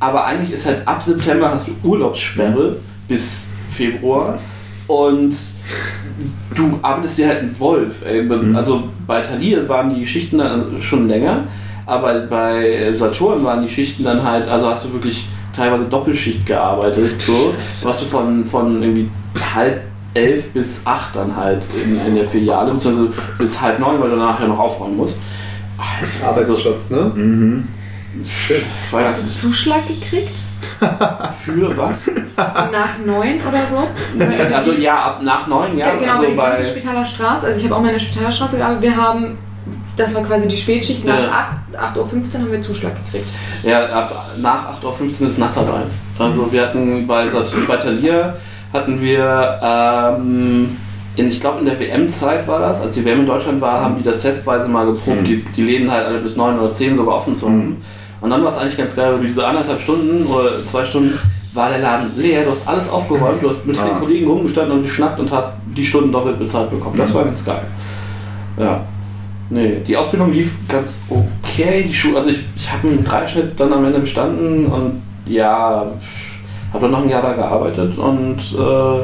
Aber 0.00 0.24
eigentlich 0.24 0.52
ist 0.52 0.64
halt 0.66 0.86
ab 0.88 1.02
September 1.02 1.50
hast 1.50 1.68
du 1.68 1.72
Urlaubssperre 1.88 2.76
bis 3.08 3.52
Februar. 3.70 4.38
Und 4.86 5.36
du 6.54 6.78
arbeitest 6.82 7.18
dir 7.18 7.28
halt 7.28 7.42
ein 7.42 7.54
Wolf. 7.58 8.04
Ey. 8.06 8.28
Also 8.54 8.84
bei 9.06 9.20
Thalia 9.20 9.68
waren 9.68 9.94
die 9.94 10.06
Schichten 10.06 10.38
dann 10.38 10.80
schon 10.80 11.08
länger, 11.08 11.44
aber 11.86 12.20
bei 12.20 12.92
Saturn 12.92 13.44
waren 13.44 13.62
die 13.62 13.68
Schichten 13.68 14.04
dann 14.04 14.22
halt, 14.22 14.48
also 14.48 14.68
hast 14.68 14.84
du 14.84 14.92
wirklich 14.92 15.28
teilweise 15.52 15.84
Doppelschicht 15.86 16.46
gearbeitet. 16.46 17.20
So. 17.20 17.54
Warst 17.82 18.02
du 18.02 18.06
von, 18.06 18.44
von 18.44 18.82
irgendwie 18.82 19.08
halb 19.54 19.82
elf 20.14 20.50
bis 20.52 20.82
acht 20.84 21.14
dann 21.14 21.36
halt 21.36 21.62
in, 21.84 22.00
in 22.06 22.14
der 22.14 22.24
Filiale, 22.24 22.72
beziehungsweise 22.72 23.12
bis 23.38 23.60
halb 23.60 23.78
neun, 23.78 24.00
weil 24.00 24.10
du 24.10 24.16
nachher 24.16 24.48
noch 24.48 24.58
aufräumen 24.58 24.96
musst. 24.96 25.18
Alter, 25.76 26.28
Arbeitsschutz, 26.28 26.90
ne? 26.90 27.12
Mhm. 27.14 27.68
Schön. 28.24 28.62
Ich 28.86 28.92
weiß 28.92 29.06
Hast 29.08 29.22
du 29.22 29.26
nicht. 29.26 29.38
Zuschlag 29.38 29.86
gekriegt? 29.86 30.40
Für 31.44 31.76
was? 31.76 32.10
Nach 32.36 32.98
neun 33.04 33.40
oder 33.48 33.60
so? 33.66 33.88
Also 34.54 34.72
ja, 34.72 34.94
ab 34.96 35.20
nach 35.22 35.46
neun, 35.46 35.76
ja. 35.78 35.88
Ja, 35.88 35.94
genau, 35.96 36.12
also 36.12 36.18
aber 36.24 36.26
die 36.30 36.34
bei, 36.36 36.50
gesamte 36.50 36.70
Spitaler 36.70 37.06
Straße, 37.06 37.46
also 37.46 37.58
ich 37.58 37.64
habe 37.64 37.76
auch 37.76 37.80
mal 37.80 37.88
in 37.88 37.94
der 37.94 38.00
Spitaler 38.00 38.32
Straße 38.32 38.56
gearbeitet, 38.58 38.82
wir 38.82 38.96
haben, 38.96 39.38
das 39.96 40.14
war 40.14 40.22
quasi 40.24 40.48
die 40.48 40.56
Spätschicht, 40.56 41.04
nach 41.04 41.18
Ja. 41.18 41.48
8, 41.72 41.96
8.15 41.96 41.98
Uhr 42.36 42.40
haben 42.42 42.52
wir 42.52 42.60
Zuschlag 42.60 42.92
gekriegt. 43.06 43.28
ja, 43.62 43.86
ab 43.86 44.30
nach 44.38 44.80
8.15 44.82 45.22
Uhr 45.22 45.28
ist 45.28 45.38
Nachtarbeit. 45.38 45.84
Also 46.18 46.52
wir 46.52 46.62
hatten 46.62 47.06
bei, 47.06 47.26
bei 47.66 47.76
Thalia 47.76 48.34
hatten 48.72 49.00
wir, 49.00 49.60
ähm, 49.62 50.76
in, 51.16 51.28
ich 51.28 51.40
glaube 51.40 51.60
in 51.60 51.64
der 51.64 51.78
WM-Zeit 51.80 52.46
war 52.46 52.58
das, 52.60 52.80
als 52.82 52.94
die 52.96 53.04
WM 53.04 53.20
in 53.20 53.26
Deutschland 53.26 53.60
war, 53.62 53.80
haben 53.80 53.96
die 53.96 54.02
das 54.02 54.20
testweise 54.20 54.68
mal 54.68 54.84
geprobt, 54.84 55.22
Mhm. 55.22 55.24
die, 55.24 55.42
die 55.56 55.62
Läden 55.62 55.90
halt 55.90 56.06
alle 56.06 56.18
bis 56.18 56.36
neun 56.36 56.58
oder 56.58 56.70
zehn 56.72 56.94
sogar 56.94 57.14
offen 57.16 57.34
zu 57.34 57.46
haben. 57.48 57.82
Und 58.26 58.30
dann 58.30 58.42
war 58.42 58.50
es 58.50 58.58
eigentlich 58.58 58.76
ganz 58.76 58.96
geil, 58.96 59.12
weil 59.12 59.18
du 59.20 59.26
diese 59.26 59.46
anderthalb 59.46 59.80
Stunden 59.80 60.26
oder 60.26 60.58
zwei 60.58 60.84
Stunden 60.84 61.16
war 61.54 61.68
der 61.68 61.78
Laden 61.78 62.10
leer, 62.16 62.42
du 62.42 62.50
hast 62.50 62.66
alles 62.66 62.88
aufgeräumt, 62.88 63.40
du 63.40 63.48
hast 63.48 63.64
mit 63.68 63.78
Ah. 63.78 63.84
den 63.84 64.00
Kollegen 64.00 64.26
rumgestanden 64.26 64.78
und 64.78 64.82
geschnackt 64.82 65.20
und 65.20 65.30
hast 65.30 65.58
die 65.76 65.84
Stunden 65.84 66.10
doppelt 66.10 66.36
bezahlt 66.36 66.68
bekommen. 66.70 66.98
Das 66.98 67.14
war 67.14 67.24
ganz 67.24 67.44
geil. 67.44 67.62
Ja. 68.58 68.80
Nee, 69.48 69.76
die 69.86 69.96
Ausbildung 69.96 70.32
lief 70.32 70.56
ganz 70.68 70.98
okay. 71.08 71.84
Die 71.88 71.94
Schule, 71.94 72.16
also 72.16 72.30
ich, 72.30 72.40
ich 72.56 72.72
habe 72.72 72.88
einen 72.88 73.04
Dreischnitt 73.04 73.52
dann 73.60 73.72
am 73.72 73.84
Ende 73.84 74.00
bestanden 74.00 74.66
und 74.66 75.02
ja, 75.24 75.86
habe 76.72 76.80
dann 76.82 76.90
noch 76.90 77.04
ein 77.04 77.08
Jahr 77.08 77.22
da 77.22 77.32
gearbeitet 77.32 77.96
und 77.96 78.38
äh, 78.58 78.98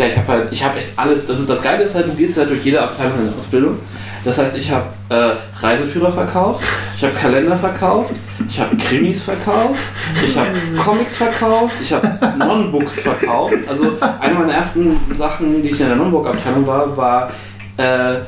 ja, 0.00 0.06
ich 0.06 0.16
habe 0.16 0.28
halt, 0.28 0.48
ich 0.50 0.64
habe 0.64 0.78
echt 0.78 0.88
alles, 0.96 1.26
das 1.26 1.40
ist 1.40 1.50
das 1.50 1.60
Geile 1.60 1.84
ist 1.84 1.94
halt, 1.94 2.06
du 2.06 2.14
gehst 2.14 2.38
halt 2.38 2.48
durch 2.48 2.64
jede 2.64 2.80
Abteilung 2.80 3.18
in 3.18 3.26
der 3.26 3.36
Ausbildung. 3.36 3.76
Das 4.24 4.38
heißt, 4.38 4.56
ich 4.56 4.70
habe 4.70 4.86
äh, 5.08 5.36
Reiseführer 5.60 6.12
verkauft, 6.12 6.64
ich 6.96 7.02
habe 7.02 7.14
Kalender 7.14 7.56
verkauft, 7.56 8.14
ich 8.48 8.60
habe 8.60 8.76
Krimis 8.76 9.22
verkauft, 9.22 9.80
ich 10.24 10.36
habe 10.36 10.48
Comics 10.78 11.16
verkauft, 11.16 11.74
ich 11.82 11.92
habe 11.92 12.08
Non-Books 12.38 13.00
verkauft. 13.00 13.54
Also 13.68 13.98
eine 14.20 14.34
meiner 14.34 14.54
ersten 14.54 15.00
Sachen, 15.14 15.62
die 15.62 15.70
ich 15.70 15.80
in 15.80 15.88
der 15.88 15.96
Non-Book-Abteilung 15.96 16.66
war, 16.66 16.96
war 16.96 17.30
äh, 17.78 18.20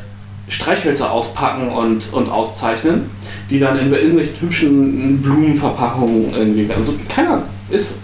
Streichhölzer 0.48 1.10
auspacken 1.10 1.68
und, 1.68 2.12
und 2.12 2.28
auszeichnen, 2.28 3.10
die 3.48 3.60
dann 3.60 3.78
in 3.78 3.92
irgendwelchen 3.92 4.40
hübschen 4.40 5.22
Blumenverpackungen 5.22 6.34
irgendwie 6.34 6.68
werden. 6.68 6.80
Also, 6.80 6.94
keine 7.08 7.28
Ahnung, 7.28 7.44
ist. 7.70 7.94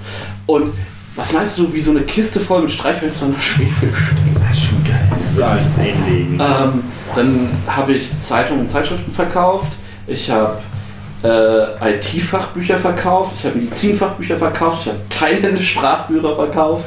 Und 0.47 0.73
was 1.17 1.33
meinst 1.33 1.59
du, 1.59 1.73
wie 1.73 1.81
so 1.81 1.91
eine 1.91 2.03
Kiste 2.03 2.41
voll 2.41 2.63
mit 2.63 2.71
Streichhölzern 2.71 3.35
und 3.35 3.43
Schwefel 3.43 3.93
steht? 3.93 4.40
Vielleicht 5.47 5.79
einlegen. 5.79 6.35
Ähm, 6.35 6.83
dann 7.17 7.49
habe 7.67 7.93
ich 7.95 8.19
Zeitungen 8.19 8.63
und 8.63 8.69
Zeitschriften 8.69 9.11
verkauft. 9.11 9.73
Ich 10.07 10.31
habe 10.31 10.59
äh, 11.23 11.95
IT-Fachbücher 11.95 12.79
verkauft. 12.79 13.33
Ich 13.37 13.45
habe 13.45 13.59
Medizinfachbücher 13.59 14.37
verkauft. 14.37 14.83
Ich 14.83 14.89
habe 14.89 14.99
thailändische 15.09 15.79
Sprachführer 15.79 16.35
verkauft. 16.35 16.85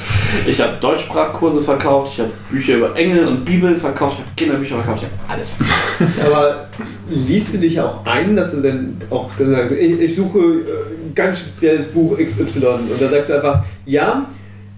Ich 0.48 0.60
habe 0.60 0.74
Deutschsprachkurse 0.80 1.62
verkauft. 1.62 2.14
Ich 2.14 2.20
habe 2.20 2.32
Bücher 2.50 2.76
über 2.76 2.96
Engel 2.96 3.28
und 3.28 3.46
Bibeln 3.46 3.78
verkauft. 3.78 4.18
Ich 4.18 4.20
habe 4.22 4.32
Kinderbücher 4.36 4.76
verkauft. 4.76 5.04
Ich 5.04 5.10
habe 5.10 5.34
alles 5.34 5.50
verkauft. 5.52 6.20
Aber 6.26 6.68
liest 7.10 7.56
du 7.56 7.58
dich 7.60 7.80
auch 7.80 8.06
ein, 8.06 8.36
dass 8.36 8.52
du 8.52 8.62
dann 8.62 8.98
auch 9.10 9.30
dann 9.38 9.52
sagst, 9.52 9.74
ich, 9.74 10.00
ich 10.00 10.16
suche 10.16 10.40
äh, 10.40 11.10
ein 11.10 11.16
ganz 11.16 11.40
spezielles 11.40 11.88
Buch 11.88 12.18
XY 12.18 12.66
und 12.66 13.02
dann 13.02 13.10
sagst 13.10 13.30
du 13.30 13.36
einfach, 13.36 13.64
ja, 13.86 14.26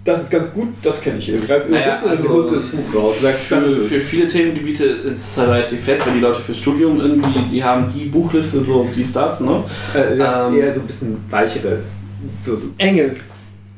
das 0.05 0.21
ist 0.21 0.29
ganz 0.29 0.53
gut, 0.53 0.69
das 0.83 1.01
kenne 1.01 1.17
ich. 1.17 1.25
Du 1.25 1.39
greifst 1.39 1.69
Naja, 1.69 2.01
also- 2.05 2.29
holst 2.29 2.51
du 2.51 2.55
das 2.55 2.67
Buch 2.67 2.95
raus 2.95 3.15
sagst, 3.21 3.43
Für, 3.47 3.59
für 3.59 3.99
viele 3.99 4.27
Themengebiete 4.27 4.85
ist 4.85 5.31
es 5.31 5.37
halt 5.37 5.49
relativ 5.49 5.83
fest, 5.83 6.05
wenn 6.05 6.13
die 6.13 6.19
Leute 6.21 6.39
fürs 6.39 6.59
Studium 6.59 6.99
irgendwie, 7.01 7.39
die 7.51 7.63
haben 7.63 7.91
die 7.93 8.05
Buchliste, 8.05 8.61
so 8.61 8.87
dies, 8.95 9.11
das, 9.11 9.41
ne? 9.41 9.63
Äh, 9.95 10.17
ja, 10.17 10.47
Ähm, 10.47 10.57
eher 10.57 10.71
so 10.73 10.79
ein 10.79 10.87
bisschen 10.87 11.17
weichere. 11.29 11.79
So, 12.41 12.55
so, 12.55 12.67
Engel. 12.77 13.17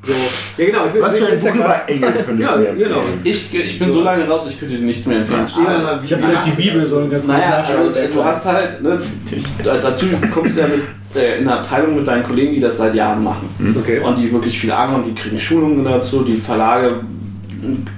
So. 0.03 0.13
Ja, 0.57 0.65
genau. 0.65 0.85
Ich 0.87 0.93
will, 0.93 1.01
Was 1.01 1.15
für 1.17 1.27
ein 1.27 1.39
Buch 1.39 1.55
über 1.55 1.81
Engel 1.87 2.11
könntest 2.23 2.39
Ja, 2.49 2.55
du 2.55 2.61
mir 2.61 2.67
empfehlen? 2.69 2.89
genau. 2.89 3.01
Ich, 3.23 3.53
ich 3.53 3.79
bin 3.79 3.91
so 3.91 4.01
lange 4.01 4.27
raus, 4.27 4.47
ich 4.49 4.59
könnte 4.59 4.75
dir 4.77 4.85
nichts 4.85 5.05
mehr 5.05 5.17
empfehlen. 5.19 5.47
Ja, 5.57 6.01
Ich 6.03 6.13
habe 6.13 6.27
halt 6.27 6.45
die 6.45 6.51
Bibel 6.61 6.87
so 6.87 6.99
ein 6.99 7.09
ganz 7.09 7.27
Naja, 7.27 7.57
also 7.57 7.73
du 8.13 8.23
hast 8.23 8.45
halt, 8.45 8.81
ne, 8.81 8.99
als 9.69 9.85
Azubi 9.85 10.15
kommst 10.33 10.55
du 10.55 10.61
ja 10.61 10.67
mit, 10.67 10.81
äh, 11.21 11.39
in 11.39 11.47
eine 11.47 11.59
Abteilung 11.59 11.95
mit 11.95 12.07
deinen 12.07 12.23
Kollegen, 12.23 12.53
die 12.53 12.59
das 12.59 12.77
seit 12.77 12.95
Jahren 12.95 13.23
machen. 13.23 13.75
Okay. 13.79 13.99
Und 13.99 14.17
die 14.17 14.31
wirklich 14.31 14.57
viel 14.59 14.71
Ahnung 14.71 14.95
haben, 14.95 15.03
die 15.05 15.15
kriegen 15.15 15.39
Schulungen 15.39 15.83
dazu, 15.83 16.23
die 16.23 16.37
Verlage 16.37 17.01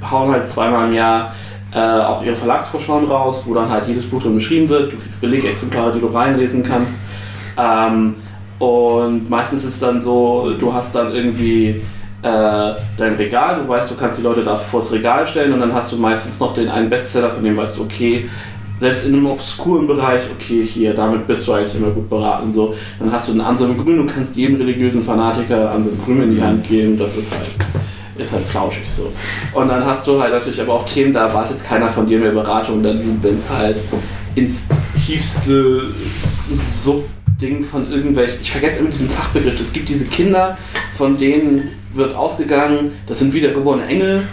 hauen 0.09 0.31
halt 0.31 0.47
zweimal 0.47 0.87
im 0.87 0.93
Jahr 0.95 1.35
äh, 1.73 1.79
auch 1.79 2.23
ihre 2.23 2.35
Verlagsvorschauen 2.35 3.05
raus, 3.05 3.43
wo 3.45 3.53
dann 3.53 3.69
halt 3.69 3.87
jedes 3.87 4.05
Buch 4.05 4.21
drin 4.23 4.33
beschrieben 4.33 4.67
wird, 4.69 4.91
du 4.93 4.97
kriegst 4.97 5.21
Belegexemplare, 5.21 5.93
die 5.93 5.99
du 5.99 6.07
reinlesen 6.07 6.63
kannst. 6.63 6.95
Ähm, 7.57 8.15
und 8.59 9.29
meistens 9.29 9.63
ist 9.63 9.81
dann 9.81 10.01
so, 10.01 10.53
du 10.59 10.73
hast 10.73 10.93
dann 10.93 11.13
irgendwie 11.13 11.81
äh, 12.21 12.73
dein 12.97 13.15
Regal, 13.17 13.61
du 13.61 13.67
weißt, 13.67 13.89
du 13.89 13.95
kannst 13.95 14.19
die 14.19 14.23
Leute 14.23 14.43
da 14.43 14.57
vor 14.57 14.81
das 14.81 14.91
Regal 14.91 15.25
stellen 15.25 15.53
und 15.53 15.61
dann 15.61 15.73
hast 15.73 15.91
du 15.91 15.97
meistens 15.97 16.39
noch 16.39 16.53
den 16.53 16.67
einen 16.67 16.89
Bestseller, 16.89 17.29
von 17.29 17.43
dem 17.43 17.55
weißt 17.55 17.77
du, 17.77 17.83
okay, 17.83 18.29
selbst 18.79 19.05
in 19.05 19.13
einem 19.13 19.27
obskuren 19.27 19.87
Bereich, 19.87 20.21
okay, 20.37 20.63
hier, 20.65 20.93
damit 20.93 21.27
bist 21.27 21.47
du 21.47 21.53
eigentlich 21.53 21.75
immer 21.75 21.89
gut 21.91 22.09
beraten. 22.09 22.49
So. 22.49 22.73
Dann 22.99 23.11
hast 23.11 23.27
du 23.27 23.33
einen 23.33 23.41
Anselm 23.41 23.77
Grün, 23.77 23.97
du 23.97 24.13
kannst 24.13 24.35
jedem 24.35 24.55
religiösen 24.55 25.01
Fanatiker 25.01 25.71
Anselm 25.71 25.99
Grün 26.03 26.23
in 26.23 26.35
die 26.35 26.41
Hand 26.41 26.67
geben, 26.67 26.97
das 26.97 27.17
ist 27.17 27.31
halt, 27.31 27.49
ist 28.17 28.31
halt 28.31 28.43
flauschig 28.43 28.89
so. 28.89 29.11
Und 29.53 29.69
dann 29.69 29.85
hast 29.85 30.07
du 30.07 30.21
halt 30.21 30.33
natürlich 30.33 30.61
aber 30.61 30.73
auch 30.73 30.85
Themen, 30.85 31.13
da 31.13 31.27
erwartet 31.27 31.63
keiner 31.63 31.89
von 31.89 32.07
dir 32.07 32.19
mehr 32.19 32.31
Beratung, 32.31 32.81
dann 32.81 33.19
wenn 33.21 33.35
es 33.35 33.53
halt 33.53 33.77
ins 34.35 34.69
tiefste 35.05 35.83
Subding 37.39 37.63
von 37.63 37.89
irgendwelchen, 37.89 38.41
ich 38.41 38.51
vergesse 38.51 38.79
immer 38.79 38.89
diesen 38.89 39.09
Fachbegriff, 39.09 39.57
es 39.59 39.71
gibt 39.71 39.87
diese 39.87 40.05
Kinder, 40.05 40.57
von 40.97 41.17
denen 41.17 41.69
wird 41.93 42.13
ausgegangen, 42.13 42.91
das 43.07 43.19
sind 43.19 43.33
wiedergeborene 43.33 43.85
Engel, 43.85 44.23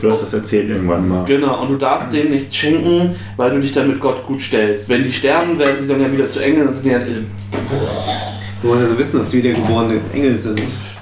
Du 0.00 0.08
hast 0.08 0.22
das 0.22 0.32
erzählt 0.32 0.70
irgendwann 0.70 1.08
mal. 1.08 1.24
Genau, 1.24 1.60
und 1.60 1.68
du 1.68 1.76
darfst 1.76 2.12
denen 2.12 2.30
nichts 2.30 2.54
schenken, 2.54 3.16
weil 3.36 3.50
du 3.50 3.60
dich 3.60 3.72
dann 3.72 3.88
mit 3.88 3.98
Gott 4.00 4.24
gut 4.24 4.40
stellst. 4.40 4.88
Wenn 4.88 5.02
die 5.02 5.12
sterben, 5.12 5.58
werden 5.58 5.74
sie 5.80 5.88
dann 5.88 6.00
ja 6.00 6.10
wieder 6.10 6.26
zu 6.28 6.38
Engeln 6.38 6.68
und 6.68 6.72
sind 6.72 6.86
ja. 6.86 7.00
Du 7.00 8.68
musst 8.68 8.82
also 8.82 8.96
wissen, 8.96 9.18
dass 9.18 9.32
wiedergeborene 9.32 10.00
Engel 10.14 10.38
sind. 10.38 10.60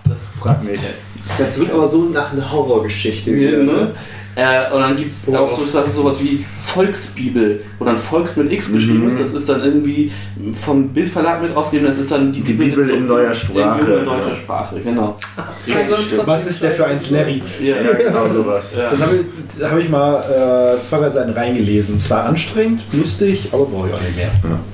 Das 0.08 0.36
Frag 0.40 0.64
mich. 0.64 0.80
Das 1.38 1.58
wird 1.58 1.72
aber 1.72 1.86
so 1.88 2.04
nach 2.04 2.32
einer 2.32 2.50
Horrorgeschichte 2.50 3.34
wieder. 3.34 3.58
ne? 3.58 3.92
Äh, 4.38 4.70
und 4.70 4.80
dann 4.82 4.96
gibt 4.96 5.10
es 5.10 5.26
auch 5.34 5.50
so, 5.50 5.64
das 5.64 5.86
ist 5.88 5.94
sowas 5.96 6.22
wie 6.22 6.44
Volksbibel, 6.62 7.62
wo 7.78 7.86
dann 7.86 7.96
Volks 7.96 8.36
mit 8.36 8.52
X 8.52 8.70
geschrieben 8.70 9.08
ist. 9.08 9.18
Das 9.18 9.32
ist 9.32 9.48
dann 9.48 9.64
irgendwie 9.64 10.12
vom 10.52 10.90
Bildverlag 10.90 11.40
mit 11.40 11.56
rausgegeben. 11.56 11.88
Das 11.88 11.96
ist 11.96 12.10
dann 12.12 12.32
die, 12.32 12.42
Die 12.42 12.52
Bibel 12.52 12.90
in 12.90 13.06
neuer 13.06 13.32
Sprache, 13.34 13.80
In, 13.92 13.98
in 14.00 14.04
neuer 14.04 14.28
ja. 14.28 14.34
Sprache, 14.34 14.76
genau. 14.84 15.16
Also 15.36 15.94
Richtig 15.94 16.06
stimmt. 16.08 16.26
Was 16.26 16.46
ist 16.46 16.62
der 16.62 16.70
für 16.72 16.86
ein 16.86 16.98
Slurry? 16.98 17.42
Ja, 17.62 17.76
Ja, 17.76 17.92
genau 17.96 18.28
sowas. 18.28 18.76
ja. 18.78 18.90
Das 18.90 19.00
habe 19.02 19.16
ich, 19.16 19.64
hab 19.64 19.78
ich 19.78 19.88
mal 19.88 20.76
äh, 20.76 20.80
zwei 20.82 20.98
drei 20.98 21.08
Seiten 21.08 21.30
reingelesen. 21.30 21.98
Zwar 21.98 22.26
anstrengend, 22.26 22.82
lustig, 22.92 23.48
aber 23.52 23.64
brauche 23.64 23.88
ich 23.88 23.94
auch 23.94 24.02
nicht 24.02 24.16
mehr. 24.18 24.30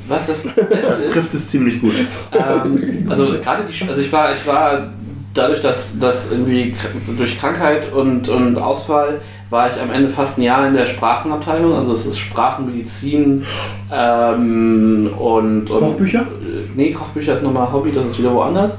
Was 0.08 0.26
das 0.26 0.42
Das 0.42 0.54
Beste 0.54 0.92
ist, 0.92 1.12
trifft 1.12 1.34
es 1.34 1.50
ziemlich 1.50 1.80
gut. 1.80 1.94
Ähm, 2.32 3.06
also 3.08 3.26
gerade 3.40 3.62
die, 3.62 3.88
also 3.88 4.00
ich 4.00 4.12
war, 4.12 4.32
ich 4.34 4.44
war 4.44 4.88
dadurch, 5.34 5.60
dass, 5.60 5.98
dass 5.98 6.30
irgendwie 6.32 6.74
durch 7.16 7.38
Krankheit 7.38 7.92
und, 7.92 8.28
und 8.28 8.58
Ausfall 8.58 9.20
war 9.52 9.70
ich 9.70 9.80
am 9.80 9.92
Ende 9.92 10.08
fast 10.08 10.38
ein 10.38 10.42
Jahr 10.42 10.66
in 10.66 10.74
der 10.74 10.86
Sprachenabteilung. 10.86 11.74
Also 11.74 11.92
es 11.92 12.06
ist 12.06 12.18
Sprachenmedizin 12.18 13.44
ähm, 13.92 15.10
und, 15.18 15.70
und 15.70 15.80
Kochbücher? 15.80 16.20
Äh, 16.20 16.62
Nee, 16.74 16.92
Kochbücher 16.92 17.34
ist 17.34 17.42
nochmal 17.42 17.70
Hobby, 17.70 17.92
das 17.92 18.06
ist 18.06 18.18
wieder 18.18 18.32
woanders. 18.32 18.78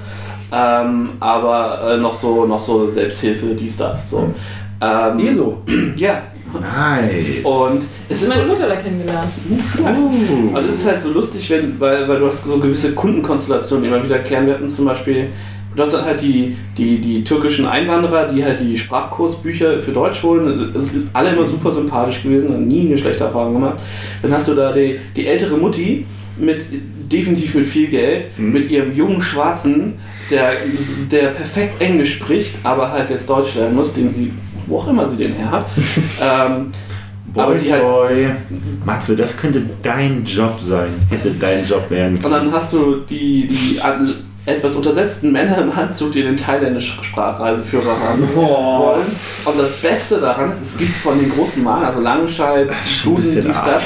Ähm, 0.51 1.09
aber 1.19 1.93
äh, 1.93 1.97
noch 1.97 2.13
so 2.13 2.45
noch 2.45 2.59
so 2.59 2.89
Selbsthilfe, 2.89 3.53
dies, 3.53 3.77
das. 3.77 4.09
So. 4.09 4.33
Ähm, 4.81 5.19
ESO. 5.19 5.61
Ja. 5.95 6.23
Nice. 6.53 7.43
Und 7.43 7.81
es 8.09 8.21
ist 8.21 8.29
meine 8.29 8.43
so, 8.43 8.49
Mutter 8.49 8.67
da 8.67 8.75
kennengelernt. 8.75 9.29
Oh. 9.79 10.55
also 10.55 10.69
es 10.69 10.79
ist 10.79 10.87
halt 10.87 11.01
so 11.01 11.11
lustig, 11.11 11.49
wenn, 11.49 11.79
weil, 11.79 12.07
weil 12.07 12.19
du 12.19 12.27
hast 12.27 12.43
so 12.43 12.59
gewisse 12.59 12.93
Kundenkonstellationen, 12.93 13.83
die 13.83 13.89
immer 13.89 14.03
wiederkehren. 14.03 14.45
Wir 14.45 14.53
hatten 14.55 14.69
zum 14.69 14.85
Beispiel, 14.85 15.29
du 15.75 15.81
hast 15.81 15.93
dann 15.93 16.05
halt 16.05 16.21
die, 16.21 16.55
die, 16.77 16.99
die 16.99 17.23
türkischen 17.23 17.65
Einwanderer, 17.67 18.27
die 18.27 18.43
halt 18.43 18.59
die 18.59 18.77
Sprachkursbücher 18.77 19.79
für 19.79 19.91
Deutsch 19.91 20.21
holen. 20.23 20.71
Sind 20.75 21.09
alle 21.13 21.31
immer 21.33 21.45
super 21.45 21.71
sympathisch 21.71 22.23
gewesen 22.23 22.49
und 22.55 22.67
nie 22.67 22.87
eine 22.87 22.97
schlechte 22.97 23.25
Erfahrung 23.25 23.53
gemacht. 23.53 23.77
Dann 24.21 24.33
hast 24.33 24.47
du 24.47 24.53
da 24.55 24.71
die, 24.71 24.99
die 25.15 25.27
ältere 25.27 25.57
Mutti 25.57 26.05
mit 26.37 26.65
definitiv 27.11 27.53
mit 27.55 27.65
viel 27.65 27.87
Geld, 27.87 28.37
mit 28.39 28.71
ihrem 28.71 28.95
jungen 28.95 29.21
Schwarzen, 29.21 29.93
der, 30.31 30.53
der 31.11 31.27
perfekt 31.27 31.81
Englisch 31.81 32.15
spricht, 32.15 32.55
aber 32.63 32.91
halt 32.91 33.09
jetzt 33.09 33.29
Deutsch 33.29 33.55
lernen 33.55 33.75
muss, 33.75 33.93
den 33.93 34.09
sie, 34.09 34.31
wo 34.65 34.79
auch 34.79 34.87
immer 34.87 35.07
sie 35.07 35.17
den 35.17 35.33
her 35.33 35.51
hat. 35.51 35.65
ähm, 36.21 36.67
aber 37.35 37.53
Boy, 37.53 37.63
die 37.63 37.71
halt 37.71 37.81
Toy. 37.81 38.25
Matze, 38.85 39.15
das 39.15 39.37
könnte 39.37 39.63
dein 39.81 40.23
Job 40.23 40.53
sein. 40.61 40.89
Hätte 41.09 41.31
dein 41.31 41.65
Job 41.65 41.89
werden 41.89 42.15
Und 42.15 42.21
können. 42.21 42.33
dann 42.45 42.51
hast 42.51 42.73
du 42.73 42.97
die, 43.09 43.47
die 43.47 43.79
etwas 44.45 44.75
untersetzten 44.75 45.31
Männer 45.31 45.57
im 45.59 45.71
Anzug, 45.77 46.11
die 46.11 46.23
den 46.23 46.37
thailändischen 46.37 47.03
Sprachreiseführer 47.03 47.97
haben 47.99 48.27
wollen. 48.35 49.05
Und 49.45 49.59
das 49.59 49.81
Beste 49.81 50.19
daran 50.19 50.51
ist, 50.51 50.61
es 50.61 50.77
gibt 50.77 50.91
von 50.91 51.19
den 51.19 51.29
großen 51.29 51.63
Marken, 51.63 51.85
also 51.85 52.01
Langenscheid, 52.01 52.69
bisschen 53.15 53.45
dies, 53.45 53.61
das, 53.63 53.83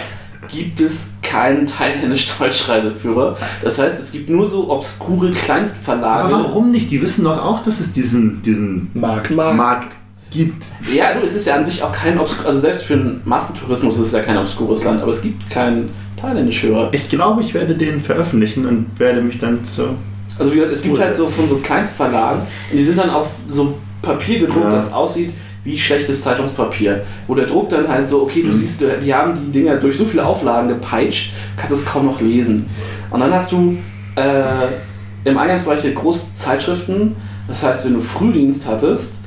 gibt 0.47 0.79
es 0.79 1.11
keinen 1.22 1.67
thailändisch-deutsch-Reiseführer. 1.67 3.38
Das 3.63 3.79
heißt, 3.79 3.99
es 3.99 4.11
gibt 4.11 4.29
nur 4.29 4.47
so 4.47 4.69
obskure 4.69 5.31
Kleinstverlage. 5.31 6.33
Aber 6.33 6.43
warum 6.45 6.72
nicht? 6.72 6.90
Die 6.90 7.01
wissen 7.01 7.25
doch 7.25 7.43
auch, 7.43 7.63
dass 7.63 7.79
es 7.79 7.93
diesen, 7.93 8.41
diesen 8.41 8.90
Markt. 8.93 9.31
Markt 9.31 9.91
gibt. 10.31 10.63
Ja, 10.93 11.13
du, 11.13 11.22
es 11.22 11.35
ist 11.35 11.47
ja 11.47 11.56
an 11.56 11.65
sich 11.65 11.83
auch 11.83 11.91
kein 11.91 12.19
obskur, 12.19 12.45
also 12.45 12.59
selbst 12.59 12.83
für 12.83 12.93
einen 12.93 13.22
Massentourismus 13.25 13.95
ist 13.97 14.07
es 14.07 14.11
ja 14.11 14.22
kein 14.22 14.38
obskures 14.38 14.83
Land, 14.83 15.01
aber 15.01 15.11
es 15.11 15.22
gibt 15.22 15.49
keinen 15.49 15.90
Thailändisch-Hörer. 16.19 16.90
Ich 16.93 17.09
glaube, 17.09 17.41
ich 17.41 17.53
werde 17.53 17.75
den 17.75 18.01
veröffentlichen 18.01 18.65
und 18.65 18.88
werde 18.97 19.22
mich 19.22 19.38
dann 19.38 19.63
zu. 19.63 19.95
Also 20.39 20.51
wie 20.51 20.55
gesagt, 20.57 20.73
es 20.73 20.81
gibt 20.81 20.99
halt 20.99 21.15
so 21.15 21.25
von 21.25 21.47
so 21.49 21.55
Kleinstverlagen 21.57 22.41
und 22.71 22.77
die 22.77 22.83
sind 22.83 22.97
dann 22.97 23.09
auf 23.09 23.27
so 23.49 23.75
Papier 24.01 24.39
gedruckt, 24.39 24.65
Ja. 24.65 24.71
das 24.71 24.93
aussieht 24.93 25.33
wie 25.63 25.77
schlechtes 25.77 26.21
Zeitungspapier. 26.21 27.03
Wo 27.27 27.35
der 27.35 27.45
Druck 27.45 27.69
dann 27.69 27.87
halt 27.89 28.07
so, 28.07 28.21
okay, 28.21 28.41
du 28.41 28.53
siehst, 28.53 28.81
die 29.03 29.13
haben 29.13 29.33
die 29.35 29.51
Dinger 29.51 29.75
durch 29.75 29.97
so 29.97 30.05
viele 30.05 30.25
Auflagen 30.25 30.69
gepeitscht, 30.69 31.33
kannst 31.57 31.73
es 31.73 31.85
kaum 31.85 32.05
noch 32.05 32.21
lesen. 32.21 32.67
Und 33.09 33.19
dann 33.19 33.33
hast 33.33 33.51
du 33.51 33.77
äh, 34.15 35.29
im 35.29 35.37
Eingangsbereich 35.37 35.81
hier 35.81 35.93
große 35.93 36.33
Zeitschriften, 36.35 37.15
das 37.49 37.63
heißt, 37.63 37.85
wenn 37.85 37.95
du 37.95 37.99
Frühdienst 37.99 38.65
hattest, 38.67 39.19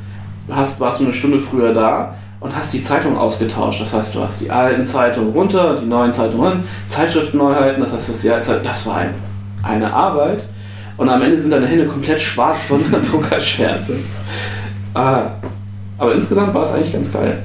hast, 0.51 0.81
warst 0.81 1.01
du 1.01 1.05
eine 1.05 1.13
Stunde 1.13 1.39
früher 1.39 1.75
da 1.75 2.15
und 2.41 2.57
hast 2.57 2.73
die 2.73 2.81
Zeitung 2.81 3.19
ausgetauscht. 3.19 3.81
Das 3.83 3.93
heißt, 3.93 4.15
du 4.15 4.21
hast 4.23 4.41
die 4.41 4.51
alten 4.51 4.83
Zeitungen 4.85 5.33
runter, 5.33 5.77
die 5.81 5.87
neuen 5.87 6.13
Zeitungen 6.13 6.47
ran, 6.47 6.65
Zeitschriftenneuheiten, 6.87 7.83
das 7.83 7.93
heißt, 7.93 8.09
das, 8.09 8.23
Jahr, 8.23 8.41
das 8.41 8.87
war 8.87 8.97
ein, 8.97 9.15
eine 9.63 9.93
Arbeit. 9.93 10.45
Und 11.01 11.09
am 11.09 11.23
Ende 11.23 11.41
sind 11.41 11.51
deine 11.51 11.67
Hände 11.67 11.87
komplett 11.87 12.21
schwarz 12.21 12.65
von 12.65 12.79
der 12.93 13.01
Druckerschwärze. 13.11 13.95
Ah, 14.93 15.31
aber 15.97 16.15
insgesamt 16.15 16.53
war 16.53 16.63
es 16.63 16.73
eigentlich 16.73 16.93
ganz 16.93 17.11
geil. 17.11 17.43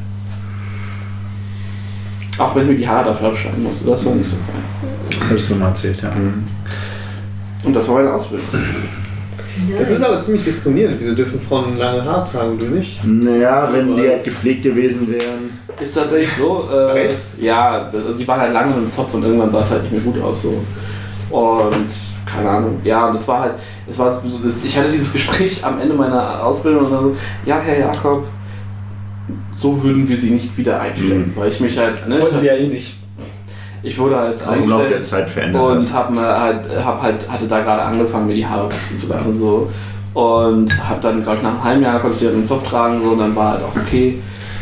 Auch 2.38 2.54
wenn 2.54 2.68
mir 2.68 2.76
die 2.76 2.86
Haare 2.86 3.06
dafür 3.06 3.30
abschneiden 3.30 3.64
musste, 3.64 3.86
das 3.86 4.06
war 4.06 4.14
nicht 4.14 4.30
so 4.30 4.36
geil. 4.36 4.92
Das 5.10 5.32
hättest 5.32 5.52
du 5.52 5.56
mal 5.56 5.70
erzählt, 5.70 6.02
ja. 6.02 6.12
Und 7.64 7.74
das 7.74 7.88
war 7.88 7.96
meine 7.96 8.12
Ausbildung. 8.12 8.46
Das 9.80 9.90
ist 9.90 10.04
aber 10.04 10.22
ziemlich 10.22 10.44
diskriminierend. 10.44 10.98
Wieso 11.00 11.16
dürfen 11.16 11.40
Frauen 11.40 11.78
lange 11.78 12.04
Haare 12.04 12.30
tragen 12.30 12.60
du 12.60 12.66
nicht? 12.66 13.06
Naja, 13.06 13.70
wenn 13.72 13.96
die 13.96 14.10
halt 14.10 14.26
gepflegt 14.26 14.64
gewesen 14.64 15.10
wären. 15.10 15.52
Ist 15.80 15.94
tatsächlich 15.94 16.34
so. 16.34 16.68
Äh, 16.74 17.06
Echt? 17.06 17.20
Ja, 17.40 17.90
also 17.90 18.18
die 18.18 18.28
waren 18.28 18.42
halt 18.42 18.52
lange 18.52 18.76
mit 18.76 18.84
dem 18.84 18.92
Zopf 18.92 19.14
und 19.14 19.24
irgendwann 19.24 19.50
sah 19.50 19.62
es 19.62 19.72
halt 19.72 19.84
nicht 19.84 19.94
mehr 19.94 20.02
gut 20.02 20.22
aus 20.22 20.42
so. 20.42 20.62
Und 21.30 21.88
keine 22.26 22.50
Ahnung. 22.50 22.80
Ja, 22.84 23.08
und 23.08 23.14
das 23.14 23.28
war 23.28 23.42
halt, 23.42 23.54
es 23.88 23.98
war 23.98 24.12
so, 24.12 24.40
das, 24.44 24.64
ich 24.64 24.78
hatte 24.78 24.90
dieses 24.90 25.12
Gespräch 25.14 25.64
am 25.66 25.80
Ende 25.80 25.96
meiner 25.96 26.44
Ausbildung 26.44 26.86
und 26.86 26.92
dann 26.92 27.04
so, 27.04 27.16
ja, 27.46 27.58
Herr 27.60 27.80
Jakob, 27.80 28.26
so 29.54 29.82
würden 29.84 30.08
wir 30.08 30.18
sie 30.18 30.32
nicht 30.32 30.56
wieder 30.58 30.80
einstellen. 30.80 31.34
Weil 31.36 31.50
ich 31.50 31.60
mich 31.60 31.78
halt, 31.78 32.08
ne, 32.08 32.20
Wollten 32.20 32.36
ich, 32.36 32.42
sie 32.42 32.48
ja 32.48 32.54
eh 32.56 32.68
nicht. 32.68 32.98
ich 33.82 33.98
wurde 33.98 34.18
halt 34.18 34.42
Auch 34.46 34.54
im 34.56 34.68
Laufe 34.68 34.88
der 34.88 34.98
eingestellt 34.98 35.06
Zeit 35.06 35.30
verändert 35.30 35.64
und 35.64 35.94
hab, 35.94 36.16
halt, 36.16 36.68
hab 36.84 37.02
halt, 37.02 37.30
hatte 37.30 37.48
da 37.48 37.62
gerade 37.62 37.82
angefangen, 37.82 38.28
mir 38.28 38.36
die 38.36 38.46
Haare 38.46 38.70
wachsen 38.70 38.98
zu 38.98 39.08
lassen. 39.08 39.40
So. 39.40 39.72
Und 40.14 40.90
hab 40.90 41.02
dann, 41.02 41.24
glaube 41.24 41.38
ich, 41.38 41.44
nach 41.44 41.52
einem 41.52 41.64
halben 41.64 41.82
Jahr 41.84 42.00
konnte 42.00 42.24
ich 42.24 42.32
den 42.32 42.48
Zopf 42.48 42.68
tragen 42.70 43.02
so, 43.04 43.12
und 43.12 43.20
dann 43.20 43.36
war 43.36 43.54
halt 43.54 43.64
auch 43.64 43.76
okay. 43.76 44.20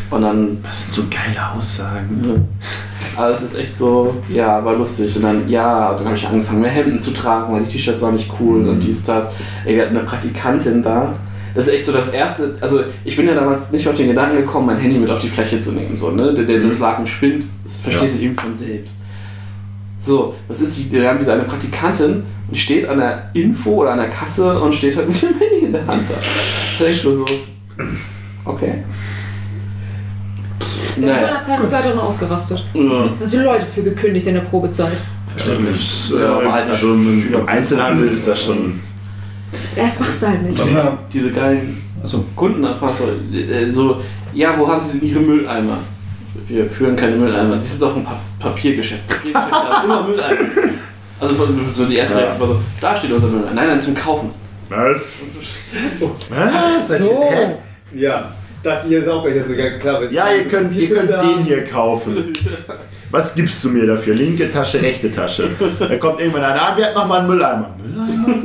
Und 0.09 0.21
dann 0.21 0.59
Das 0.63 0.83
sind 0.83 0.93
so 0.93 1.01
geile 1.09 1.51
Aussagen. 1.57 2.23
ja. 2.23 2.35
Aber 3.15 3.29
es 3.31 3.41
ist 3.41 3.55
echt 3.55 3.75
so, 3.75 4.15
ja, 4.29 4.63
war 4.65 4.75
lustig. 4.75 5.15
Und 5.15 5.23
dann, 5.23 5.47
ja, 5.49 5.93
dann 5.93 6.05
habe 6.05 6.15
ich 6.15 6.27
angefangen, 6.27 6.61
mehr 6.61 6.71
Hemden 6.71 6.99
zu 6.99 7.11
tragen, 7.11 7.53
weil 7.53 7.63
die 7.63 7.71
T-Shirts 7.71 8.01
waren 8.01 8.15
nicht 8.15 8.31
cool 8.39 8.67
und 8.67 8.79
dies, 8.79 9.03
das. 9.03 9.33
Ey, 9.65 9.75
wir 9.75 9.83
hatten 9.83 9.95
eine 9.97 10.05
Praktikantin 10.05 10.81
da. 10.81 11.13
Das 11.55 11.67
ist 11.67 11.73
echt 11.73 11.85
so 11.85 11.91
das 11.91 12.09
erste, 12.09 12.55
also 12.61 12.81
ich 13.05 13.15
bin 13.15 13.27
ja 13.27 13.35
damals 13.35 13.71
nicht 13.71 13.87
auf 13.87 13.95
den 13.95 14.07
Gedanken 14.07 14.37
gekommen, 14.37 14.65
mein 14.65 14.77
Handy 14.77 14.97
mit 14.97 15.11
auf 15.11 15.19
die 15.19 15.27
Fläche 15.27 15.59
zu 15.59 15.71
nehmen. 15.71 15.95
So, 15.95 16.09
ne? 16.09 16.33
der, 16.33 16.45
der, 16.45 16.57
das 16.59 16.79
lag 16.79 16.97
im 16.97 17.05
Spind, 17.05 17.45
das 17.63 17.81
versteht 17.81 18.07
Ja. 18.07 18.09
sich 18.09 18.23
irgendwie 18.23 18.41
von 18.41 18.55
selbst. 18.55 18.97
So, 19.99 20.33
das 20.47 20.61
ist 20.61 20.75
die, 20.77 20.91
wir 20.91 21.07
haben 21.07 21.19
diese 21.19 21.31
eine 21.31 21.43
Praktikantin 21.43 22.11
und 22.15 22.23
die 22.51 22.59
steht 22.59 22.89
an 22.89 22.97
der 22.97 23.29
Info 23.33 23.81
oder 23.83 23.91
an 23.91 23.99
der 23.99 24.09
Kasse 24.09 24.59
und 24.59 24.73
steht 24.73 24.97
halt 24.97 25.07
mit 25.09 25.21
dem 25.21 25.29
Handy 25.37 25.65
in 25.67 25.71
der 25.73 25.85
Hand 25.85 26.09
da. 26.09 26.15
Das 26.15 26.87
ist 26.89 26.93
echt 26.95 27.03
so, 27.03 27.13
so 27.13 27.25
okay. 28.45 28.83
Der 30.97 31.07
Naja. 31.09 31.21
naja. 31.21 31.35
Abteilungsleiterin 31.37 31.99
ausgerastet. 31.99 32.65
Ja. 32.73 33.09
Da 33.19 33.25
sind 33.25 33.43
Leute 33.43 33.65
für 33.65 33.83
gekündigt 33.83 34.27
in 34.27 34.35
der 34.35 34.41
Probezeit. 34.41 35.01
Verständlich. 35.27 36.09
Ja, 36.11 36.37
aber 36.37 36.51
halt 36.51 36.69
also 36.69 36.93
im 36.93 37.43
Einzelhandel 37.47 38.09
ist 38.09 38.27
das 38.27 38.43
schon. 38.43 38.79
Ja, 39.75 39.83
das 39.85 39.99
machst 39.99 40.21
du 40.21 40.27
halt 40.27 40.43
nicht. 40.43 40.59
Ja. 40.73 40.97
diese 41.11 41.31
geilen 41.31 41.81
Achso. 42.03 42.23
Kundenanfragen, 42.35 42.95
so, 43.31 43.37
äh, 43.37 43.71
so, 43.71 44.01
ja, 44.33 44.57
wo 44.57 44.67
haben 44.67 44.81
Sie 44.85 44.99
denn 44.99 45.07
Ihre 45.07 45.19
Mülleimer? 45.21 45.77
Wir 46.47 46.65
führen 46.65 46.95
keine 46.95 47.15
Mülleimer. 47.15 47.57
Sie 47.57 47.69
sind 47.69 47.81
doch 47.81 47.95
ein 47.95 48.03
pa 48.03 48.17
Papiergeschäft. 48.39 49.07
Papiergeschäft 49.07 49.51
haben 49.51 49.85
immer 49.89 50.03
Mülleimer. 50.07 50.37
Also 51.19 51.35
von, 51.35 51.57
so 51.71 51.85
die 51.85 51.95
erste 51.95 52.15
Ja. 52.15 52.19
Reaktion 52.25 52.49
war 52.49 52.55
so, 52.55 52.61
da 52.81 52.95
steht 52.95 53.11
unser 53.13 53.27
Mülleimer. 53.27 53.53
Nein, 53.53 53.67
nein, 53.69 53.79
zum 53.79 53.95
Kaufen. 53.95 54.29
Was? 54.69 55.19
Was? 56.29 56.97
So. 56.97 57.23
Hä? 57.29 57.55
Ja, 57.95 58.31
dachte 58.63 58.87
ich 58.87 58.91
jetzt 58.93 59.07
auch, 59.09 59.23
weil 59.23 59.31
ich 59.33 59.39
das 59.39 59.47
so 59.47 59.53
klar 59.79 60.01
weiß. 60.01 60.11
Ja, 60.11 60.31
ihr 60.33 60.45
könnt, 60.45 60.75
ihr 60.75 60.89
könnt 60.89 61.09
den 61.09 61.39
hier 61.43 61.63
kaufen. 61.65 62.33
Was 63.11 63.35
gibst 63.35 63.63
du 63.63 63.69
mir 63.69 63.85
dafür? 63.85 64.15
Linke 64.15 64.51
Tasche, 64.51 64.81
rechte 64.81 65.11
Tasche. 65.11 65.49
Da 65.79 65.95
kommt 65.97 66.19
irgendwann 66.19 66.43
einer 66.43 66.61
an, 66.69 66.73
wer 66.77 66.87
hat 66.87 66.95
nochmal 66.95 67.19
einen 67.19 67.27
Mülleimer? 67.27 67.69
Mülleimer? 67.83 68.43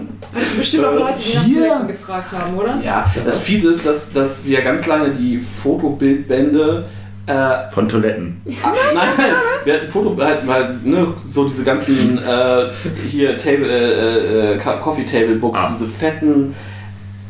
Bestimmt 0.58 0.84
auch 0.84 0.94
Leute, 0.94 1.18
die 1.18 1.36
nach 1.36 1.44
Hier? 1.44 1.60
Toiletten 1.68 1.88
gefragt 1.88 2.32
haben, 2.32 2.54
oder? 2.56 2.78
Ja, 2.84 3.06
das 3.24 3.40
Fiese 3.40 3.70
ist, 3.70 3.86
dass, 3.86 4.12
dass 4.12 4.44
wir 4.44 4.60
ganz 4.60 4.86
lange 4.86 5.08
die 5.10 5.38
Fotobildbände 5.38 6.84
äh, 7.26 7.70
Von 7.72 7.88
Toiletten. 7.88 8.40
Ah, 8.62 8.72
nein, 8.94 9.08
nein, 9.16 9.26
wir 9.64 9.74
hatten 9.74 9.88
Foto, 9.88 10.16
halt, 10.22 10.46
weil, 10.46 10.76
ne, 10.84 11.08
so 11.26 11.46
diese 11.46 11.62
ganzen, 11.64 12.18
äh, 12.18 12.66
hier, 13.10 13.36
Table, 13.38 13.68
äh, 13.70 14.54
äh, 14.54 14.56
Ka- 14.58 14.76
Coffee 14.78 15.04
Table 15.04 15.36
Books, 15.36 15.60
Ah. 15.62 15.68
diese 15.70 15.86
fetten, 15.86 16.54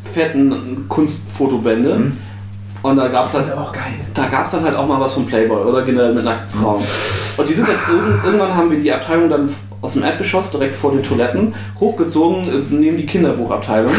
fetten 0.04 0.86
Kunstfotobände. 0.88 1.94
Mhm. 1.98 2.16
Und 2.82 2.96
da 2.96 3.08
gab's 3.08 3.34
halt, 3.34 3.50
aber 3.50 3.62
auch 3.62 3.72
geil. 3.72 3.94
da 4.14 4.26
gab's 4.26 4.52
dann 4.52 4.62
halt 4.64 4.76
auch 4.76 4.86
mal 4.86 5.00
was 5.00 5.14
von 5.14 5.26
Playboy 5.26 5.64
oder 5.64 5.82
generell 5.82 6.14
mit 6.14 6.24
nackten 6.24 6.60
Frauen. 6.60 6.82
Und 7.36 7.48
die 7.48 7.54
sind 7.54 7.68
dann, 7.68 7.76
irgend, 7.88 8.24
irgendwann 8.24 8.54
haben 8.54 8.70
wir 8.70 8.78
die 8.78 8.92
Abteilung 8.92 9.28
dann 9.28 9.48
aus 9.80 9.94
dem 9.94 10.02
Erdgeschoss 10.02 10.50
direkt 10.50 10.76
vor 10.76 10.92
den 10.92 11.02
Toiletten 11.02 11.54
hochgezogen, 11.78 12.48
äh, 12.48 12.62
neben 12.70 12.96
die 12.96 13.06
Kinderbuchabteilung. 13.06 13.92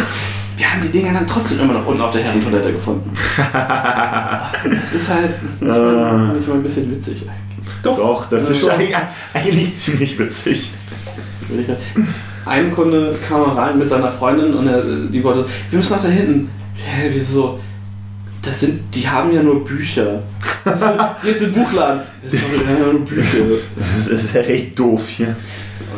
Wir 0.58 0.72
haben 0.72 0.82
die 0.82 0.90
Dinger 0.90 1.14
dann 1.14 1.26
trotzdem 1.26 1.62
immer 1.62 1.74
noch 1.74 1.88
unten 1.88 2.02
auf 2.02 2.12
der 2.12 2.22
Herrentoilette 2.22 2.74
gefunden. 2.74 3.12
Das 3.38 4.94
ist 4.94 5.08
halt 5.08 5.42
nicht 5.62 5.62
mal, 5.62 6.34
nicht 6.36 6.48
mal 6.48 6.56
ein 6.56 6.64
bisschen 6.64 6.92
witzig 6.92 7.22
eigentlich. 7.22 7.50
Doch, 7.82 8.30
das 8.30 8.50
ist 8.50 8.68
eigentlich, 8.70 8.96
eigentlich 9.34 9.76
ziemlich 9.76 10.20
witzig. 10.20 10.72
Ein 12.46 12.74
Kunde 12.74 13.16
kam 13.28 13.42
mal 13.42 13.56
rein 13.56 13.80
mit 13.80 13.88
seiner 13.88 14.12
Freundin 14.12 14.54
und 14.54 14.68
er, 14.68 14.82
die 14.82 15.24
wollte, 15.24 15.46
wir 15.70 15.78
müssen 15.78 15.94
nach 15.94 16.02
da 16.02 16.10
hinten. 16.10 16.50
Hä, 16.76 17.10
wieso? 17.14 17.60
Das 18.42 18.62
sind, 18.62 18.96
die 18.96 19.08
haben 19.08 19.34
ja 19.34 19.44
nur 19.44 19.64
Bücher. 19.64 20.24
Das 20.64 20.82
ist, 20.82 20.90
hier 21.22 21.32
ist 21.32 21.44
ein 21.44 21.54
Buchladen. 21.54 22.02
Das 22.24 22.42
haben 22.42 22.80
ja 22.86 22.92
nur 22.94 23.02
Bücher. 23.06 23.38
Das 23.98 24.08
ist 24.08 24.34
ja 24.34 24.42
recht 24.42 24.80
doof 24.80 25.04
hier. 25.08 25.36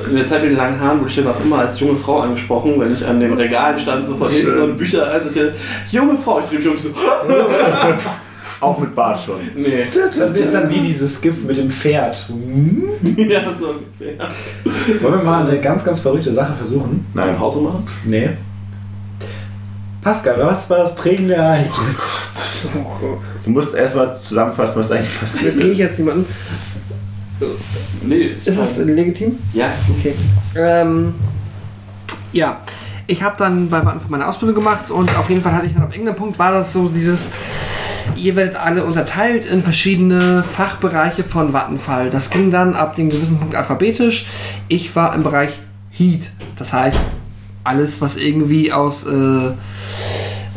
In 0.10 0.16
der 0.16 0.26
Zeit 0.26 0.42
mit 0.42 0.52
den 0.52 0.58
langen 0.58 0.80
Haaren 0.80 1.00
wurde 1.00 1.10
ich 1.10 1.16
dann 1.18 1.28
auch 1.28 1.40
immer 1.40 1.60
als 1.60 1.80
junge 1.80 1.96
Frau 1.96 2.22
angesprochen, 2.22 2.80
wenn 2.80 2.94
ich 2.94 3.06
an 3.06 3.20
den 3.20 3.34
Regalen 3.34 3.78
stand, 3.78 4.06
so 4.08 4.16
von 4.16 4.28
hinten 4.30 4.60
und 4.60 4.78
Bücher 4.78 5.12
einsortierte. 5.12 5.54
Junge 5.92 6.18
Frau, 6.18 6.40
ich 6.40 6.46
drehe 6.46 6.60
mich 6.60 6.68
um 6.68 6.78
so, 6.78 6.90
Auch 8.62 8.78
mit 8.78 8.94
Bart 8.96 9.20
schon. 9.20 9.36
nee. 9.56 9.86
Das 9.94 10.18
ist 10.18 10.54
dann 10.54 10.70
wie 10.70 10.80
dieses 10.80 11.20
GIF 11.20 11.44
mit 11.46 11.58
dem 11.58 11.70
Pferd. 11.70 12.26
Ja, 13.18 13.50
so 13.50 13.70
ungefähr. 13.70 14.30
Wollen 15.02 15.18
wir 15.20 15.24
mal 15.24 15.48
eine 15.48 15.60
ganz, 15.60 15.84
ganz 15.84 16.00
verrückte 16.00 16.32
Sache 16.32 16.54
versuchen? 16.54 17.06
Eine 17.16 17.28
Nein. 17.32 17.38
Pause 17.38 17.62
machen? 17.62 17.88
Nee. 18.06 18.30
Pascal, 20.02 20.36
was 20.44 20.70
war 20.70 20.80
das 20.80 20.96
prägende 20.96 21.36
Ereignis? 21.36 22.16
Du 23.44 23.50
musst 23.50 23.76
erstmal 23.76 24.16
zusammenfassen, 24.20 24.80
was 24.80 24.92
eigentlich 24.92 25.20
passiert 25.20 25.54
Kriege 25.54 25.66
ich 25.68 25.72
ist. 25.74 25.78
jetzt 25.80 26.00
niemanden? 26.00 26.26
Nee, 28.04 28.24
ist, 28.26 28.48
Ist 28.48 28.58
es 28.60 28.78
legitim? 28.78 29.38
Ja, 29.54 29.72
Okay. 30.00 30.14
Ähm, 30.56 31.14
ja, 32.34 32.62
ich 33.08 33.22
habe 33.24 33.36
dann 33.38 33.70
bei 33.70 33.84
Vattenfall 33.84 34.10
meine 34.10 34.28
Ausbildung 34.28 34.56
gemacht 34.56 34.90
und 34.90 35.16
auf 35.18 35.30
jeden 35.30 35.42
Fall 35.42 35.54
hatte 35.54 35.66
ich 35.66 35.74
dann 35.74 35.84
ab 35.84 35.92
irgendeinem 35.92 36.16
Punkt 36.16 36.40
war 36.40 36.52
das 36.52 36.72
so 36.74 36.88
dieses, 36.88 37.32
ihr 38.16 38.36
werdet 38.36 38.56
alle 38.56 38.86
unterteilt 38.86 39.46
in 39.46 39.62
verschiedene 39.64 40.44
Fachbereiche 40.44 41.24
von 41.24 41.52
Vattenfall. 41.54 42.10
Das 42.10 42.30
ging 42.30 42.52
dann 42.52 42.76
ab 42.76 42.96
dem 42.96 43.10
gewissen 43.10 43.38
Punkt 43.38 43.56
alphabetisch. 43.56 44.28
Ich 44.68 44.96
war 44.96 45.14
im 45.16 45.24
Bereich 45.24 45.60
Heat, 45.92 46.30
das 46.58 46.74
heißt 46.74 47.00
alles, 47.64 48.02
was 48.02 48.16
irgendwie 48.16 48.72
aus 48.72 49.06
äh, 49.06 49.52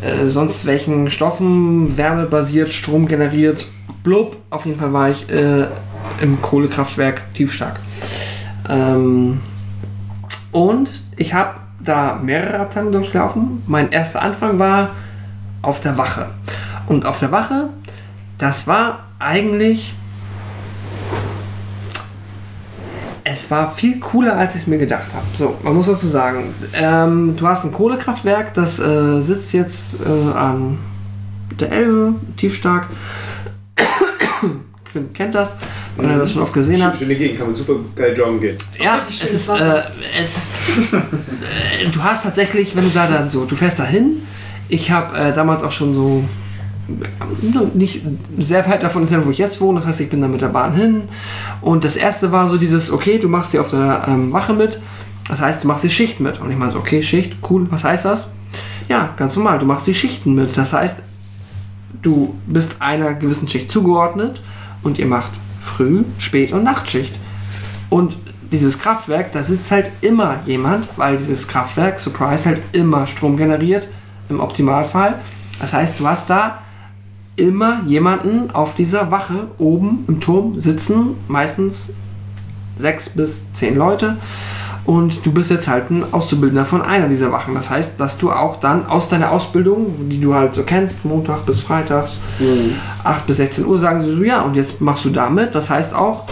äh, 0.01 0.27
sonst 0.27 0.65
welchen 0.65 1.09
Stoffen 1.09 1.97
Wärme 1.97 2.25
basiert, 2.25 2.73
Strom 2.73 3.07
generiert, 3.07 3.65
blub. 4.03 4.37
Auf 4.49 4.65
jeden 4.65 4.79
Fall 4.79 4.93
war 4.93 5.09
ich 5.09 5.29
äh, 5.29 5.65
im 6.21 6.41
Kohlekraftwerk 6.41 7.33
Tiefstark. 7.33 7.79
Ähm, 8.69 9.39
und 10.51 10.89
ich 11.17 11.33
habe 11.33 11.59
da 11.79 12.19
mehrere 12.21 12.59
Abteilungen 12.59 12.93
durchlaufen. 12.93 13.63
Mein 13.67 13.91
erster 13.91 14.21
Anfang 14.21 14.59
war 14.59 14.89
auf 15.61 15.81
der 15.81 15.97
Wache. 15.97 16.27
Und 16.87 17.05
auf 17.05 17.19
der 17.19 17.31
Wache, 17.31 17.69
das 18.37 18.67
war 18.67 19.05
eigentlich. 19.19 19.95
Es 23.27 23.49
war 23.49 23.71
viel 23.71 23.99
cooler, 23.99 24.37
als 24.37 24.53
ich 24.53 24.61
es 24.61 24.67
mir 24.67 24.77
gedacht 24.77 25.07
habe. 25.11 25.25
So, 25.33 25.57
man 25.63 25.73
muss 25.73 25.87
dazu 25.87 26.05
sagen, 26.05 26.53
ähm, 26.73 27.35
du 27.35 27.47
hast 27.47 27.65
ein 27.65 27.71
Kohlekraftwerk, 27.71 28.53
das 28.53 28.77
äh, 28.77 29.19
sitzt 29.19 29.51
jetzt 29.51 29.97
äh, 30.05 30.37
an 30.37 30.77
der 31.59 31.71
Elbe, 31.71 32.13
tiefstark. 32.37 32.85
Quinn 34.91 35.11
kennt 35.13 35.33
das, 35.33 35.55
wenn 35.97 36.07
er 36.07 36.19
das 36.19 36.33
schon 36.33 36.43
oft 36.43 36.53
gesehen 36.53 36.83
hat. 36.83 36.97
Schöne 36.97 37.15
Gegend, 37.15 37.39
kann 37.39 37.47
man 37.47 37.55
super 37.55 37.73
geil 37.95 38.15
joggen 38.15 38.39
gehen. 38.39 38.57
Ja, 38.79 38.97
richtig 38.97 39.23
es 39.23 39.33
ist, 39.33 39.49
äh, 39.49 39.81
es, 40.21 40.51
äh, 41.81 41.89
du 41.91 42.03
hast 42.03 42.21
tatsächlich, 42.21 42.75
wenn 42.75 42.83
du 42.83 42.91
da 42.91 43.07
dann 43.07 43.31
so, 43.31 43.45
du 43.45 43.55
fährst 43.55 43.79
da 43.79 43.85
hin. 43.85 44.21
Ich 44.69 44.91
habe 44.91 45.17
äh, 45.17 45.33
damals 45.33 45.63
auch 45.63 45.71
schon 45.71 45.95
so 45.95 46.23
nicht 47.73 48.01
sehr 48.37 48.67
weit 48.69 48.83
davon 48.83 49.03
entfernt, 49.03 49.25
wo 49.25 49.31
ich 49.31 49.37
jetzt 49.37 49.59
wohne. 49.61 49.79
Das 49.79 49.87
heißt, 49.87 50.01
ich 50.01 50.09
bin 50.09 50.21
da 50.21 50.27
mit 50.27 50.41
der 50.41 50.49
Bahn 50.49 50.73
hin. 50.73 51.03
Und 51.61 51.83
das 51.83 51.95
erste 51.95 52.31
war 52.31 52.47
so 52.49 52.57
dieses, 52.57 52.91
okay, 52.91 53.17
du 53.17 53.27
machst 53.27 53.51
hier 53.51 53.61
auf 53.61 53.69
der 53.69 54.05
ähm, 54.07 54.31
Wache 54.31 54.53
mit. 54.53 54.79
Das 55.27 55.41
heißt, 55.41 55.63
du 55.63 55.67
machst 55.67 55.83
die 55.83 55.89
Schicht 55.89 56.19
mit. 56.19 56.39
Und 56.39 56.51
ich 56.51 56.57
meine 56.57 56.71
so, 56.71 56.79
okay, 56.79 57.01
Schicht, 57.01 57.37
cool, 57.49 57.67
was 57.71 57.83
heißt 57.83 58.05
das? 58.05 58.29
Ja, 58.87 59.13
ganz 59.17 59.35
normal, 59.35 59.57
du 59.59 59.65
machst 59.65 59.87
die 59.87 59.93
Schichten 59.93 60.35
mit. 60.35 60.55
Das 60.55 60.73
heißt, 60.73 60.97
du 62.01 62.35
bist 62.45 62.75
einer 62.79 63.13
gewissen 63.13 63.47
Schicht 63.47 63.71
zugeordnet 63.71 64.41
und 64.83 64.99
ihr 64.99 65.07
macht 65.07 65.31
Früh-, 65.61 66.03
Spät- 66.19 66.51
und 66.51 66.63
Nachtschicht. 66.63 67.15
Und 67.89 68.17
dieses 68.51 68.77
Kraftwerk, 68.77 69.31
da 69.33 69.43
sitzt 69.43 69.71
halt 69.71 69.89
immer 70.01 70.39
jemand, 70.45 70.87
weil 70.97 71.17
dieses 71.17 71.47
Kraftwerk, 71.47 71.99
Surprise, 71.99 72.45
halt 72.45 72.61
immer 72.73 73.07
Strom 73.07 73.37
generiert, 73.37 73.87
im 74.29 74.39
Optimalfall. 74.39 75.19
Das 75.59 75.73
heißt, 75.73 75.99
du 75.99 76.07
hast 76.07 76.29
da 76.29 76.59
immer 77.35 77.81
jemanden 77.85 78.51
auf 78.51 78.75
dieser 78.75 79.11
Wache 79.11 79.47
oben 79.57 80.05
im 80.07 80.19
Turm 80.19 80.59
sitzen, 80.59 81.15
meistens 81.27 81.91
sechs 82.77 83.09
bis 83.09 83.51
zehn 83.53 83.75
Leute. 83.75 84.17
Und 84.85 85.25
du 85.25 85.33
bist 85.33 85.49
jetzt 85.49 85.67
halt 85.67 85.89
ein 85.89 86.03
Auszubildender 86.11 86.63
von 86.63 86.83
einer 86.83 87.09
dieser 87.09 87.31
Wachen. 87.31 87.55
Das 87.55 87.71
heißt, 87.71 87.99
dass 87.99 88.19
du 88.19 88.31
auch 88.31 88.59
dann 88.59 88.85
aus 88.85 89.09
deiner 89.09 89.31
Ausbildung, 89.31 90.09
die 90.09 90.21
du 90.21 90.35
halt 90.35 90.53
so 90.53 90.61
kennst, 90.61 91.05
Montag 91.05 91.45
bis 91.47 91.61
Freitags, 91.61 92.21
8 93.03 93.25
bis 93.25 93.37
16 93.37 93.65
Uhr, 93.65 93.79
sagen 93.79 94.03
sie 94.03 94.15
so, 94.15 94.23
ja, 94.23 94.41
und 94.41 94.55
jetzt 94.55 94.79
machst 94.81 95.03
du 95.03 95.09
damit. 95.09 95.55
Das 95.55 95.71
heißt 95.71 95.95
auch, 95.95 96.25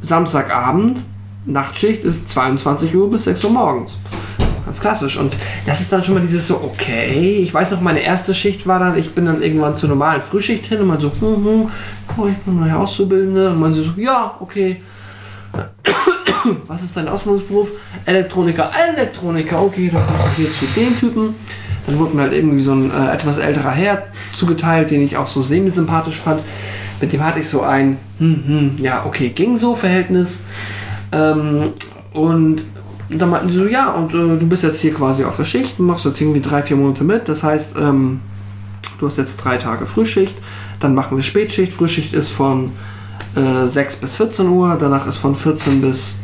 Samstagabend, 0.00 1.04
Nachtschicht 1.44 2.04
ist 2.04 2.30
22 2.30 2.94
Uhr 2.96 3.10
bis 3.10 3.24
6 3.24 3.44
Uhr 3.44 3.50
morgens. 3.50 3.98
Ganz 4.64 4.80
klassisch. 4.80 5.16
Und 5.16 5.36
das 5.66 5.80
ist 5.80 5.92
dann 5.92 6.04
schon 6.04 6.14
mal 6.14 6.20
dieses 6.20 6.46
so, 6.46 6.56
okay, 6.56 7.38
ich 7.42 7.52
weiß 7.52 7.72
noch, 7.72 7.80
meine 7.80 8.00
erste 8.00 8.32
Schicht 8.32 8.66
war 8.66 8.78
dann, 8.78 8.96
ich 8.96 9.12
bin 9.12 9.26
dann 9.26 9.42
irgendwann 9.42 9.76
zur 9.76 9.88
normalen 9.88 10.22
Frühschicht 10.22 10.66
hin 10.66 10.80
und 10.80 10.86
man 10.86 11.00
so, 11.00 11.10
hm, 11.10 11.44
hm, 11.44 11.70
oh, 12.16 12.26
ich 12.26 12.36
bin 12.38 12.60
neue 12.60 12.76
Auszubildende. 12.76 13.50
Und 13.50 13.60
man 13.60 13.74
so, 13.74 13.82
ja, 13.96 14.36
okay. 14.40 14.80
Was 16.66 16.82
ist 16.82 16.96
dein 16.96 17.08
Ausbildungsberuf? 17.08 17.68
Elektroniker. 18.04 18.70
Elektroniker, 18.94 19.62
okay, 19.62 19.90
da 19.92 20.00
kommst 20.00 20.38
du 20.38 20.42
hier 20.42 20.52
zu 20.52 20.66
dem 20.76 20.98
Typen. 20.98 21.34
Dann 21.86 21.98
wurde 21.98 22.14
mir 22.14 22.22
halt 22.22 22.32
irgendwie 22.32 22.60
so 22.60 22.72
ein 22.72 22.90
äh, 22.90 23.12
etwas 23.12 23.38
älterer 23.38 23.72
Herr 23.72 24.04
zugeteilt, 24.32 24.90
den 24.90 25.02
ich 25.02 25.16
auch 25.16 25.26
so 25.26 25.42
semi-sympathisch 25.42 26.20
fand. 26.20 26.40
Mit 27.00 27.12
dem 27.12 27.24
hatte 27.24 27.40
ich 27.40 27.48
so 27.48 27.62
ein, 27.62 27.98
hm, 28.18 28.42
hm, 28.46 28.76
ja, 28.78 29.04
okay, 29.04 29.30
ging 29.30 29.56
so 29.56 29.74
Verhältnis. 29.74 30.42
Ähm, 31.12 31.72
und 32.12 32.64
dann 33.18 33.30
meinten 33.30 33.48
die 33.48 33.54
so, 33.54 33.66
ja, 33.66 33.90
und 33.90 34.12
äh, 34.12 34.38
du 34.38 34.48
bist 34.48 34.62
jetzt 34.62 34.80
hier 34.80 34.94
quasi 34.94 35.24
auf 35.24 35.36
der 35.36 35.44
Schicht, 35.44 35.78
machst 35.78 36.04
jetzt 36.04 36.20
irgendwie 36.20 36.40
drei, 36.40 36.62
vier 36.62 36.76
Monate 36.76 37.04
mit. 37.04 37.28
Das 37.28 37.42
heißt, 37.42 37.76
ähm, 37.78 38.20
du 38.98 39.06
hast 39.06 39.18
jetzt 39.18 39.36
drei 39.36 39.56
Tage 39.56 39.86
Frühschicht, 39.86 40.36
dann 40.80 40.94
machen 40.94 41.16
wir 41.16 41.22
Spätschicht. 41.22 41.72
Frühschicht 41.72 42.14
ist 42.14 42.30
von 42.30 42.72
äh, 43.34 43.66
6 43.66 43.96
bis 43.96 44.14
14 44.16 44.48
Uhr, 44.48 44.76
danach 44.78 45.06
ist 45.06 45.18
von 45.18 45.36
14 45.36 45.80
bis 45.80 46.16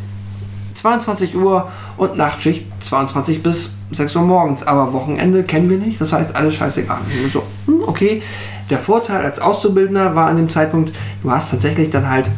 22 0.75 1.35
Uhr 1.35 1.69
und 1.97 2.17
Nachtschicht 2.17 2.65
22 2.81 3.43
bis 3.43 3.75
6 3.91 4.15
Uhr 4.15 4.21
morgens. 4.23 4.63
Aber 4.63 4.93
Wochenende 4.93 5.43
kennen 5.43 5.69
wir 5.69 5.77
nicht, 5.77 5.99
das 5.99 6.13
heißt 6.13 6.35
alles 6.35 6.55
scheißegal. 6.55 6.99
Und 7.23 7.31
So, 7.31 7.43
hm, 7.65 7.81
okay. 7.85 8.21
Der 8.69 8.77
Vorteil 8.77 9.25
als 9.25 9.39
Auszubildender 9.39 10.15
war 10.15 10.27
an 10.27 10.37
dem 10.37 10.49
Zeitpunkt, 10.49 10.95
du 11.23 11.31
hast 11.31 11.49
tatsächlich 11.49 11.89
dann 11.89 12.09
halt, 12.09 12.29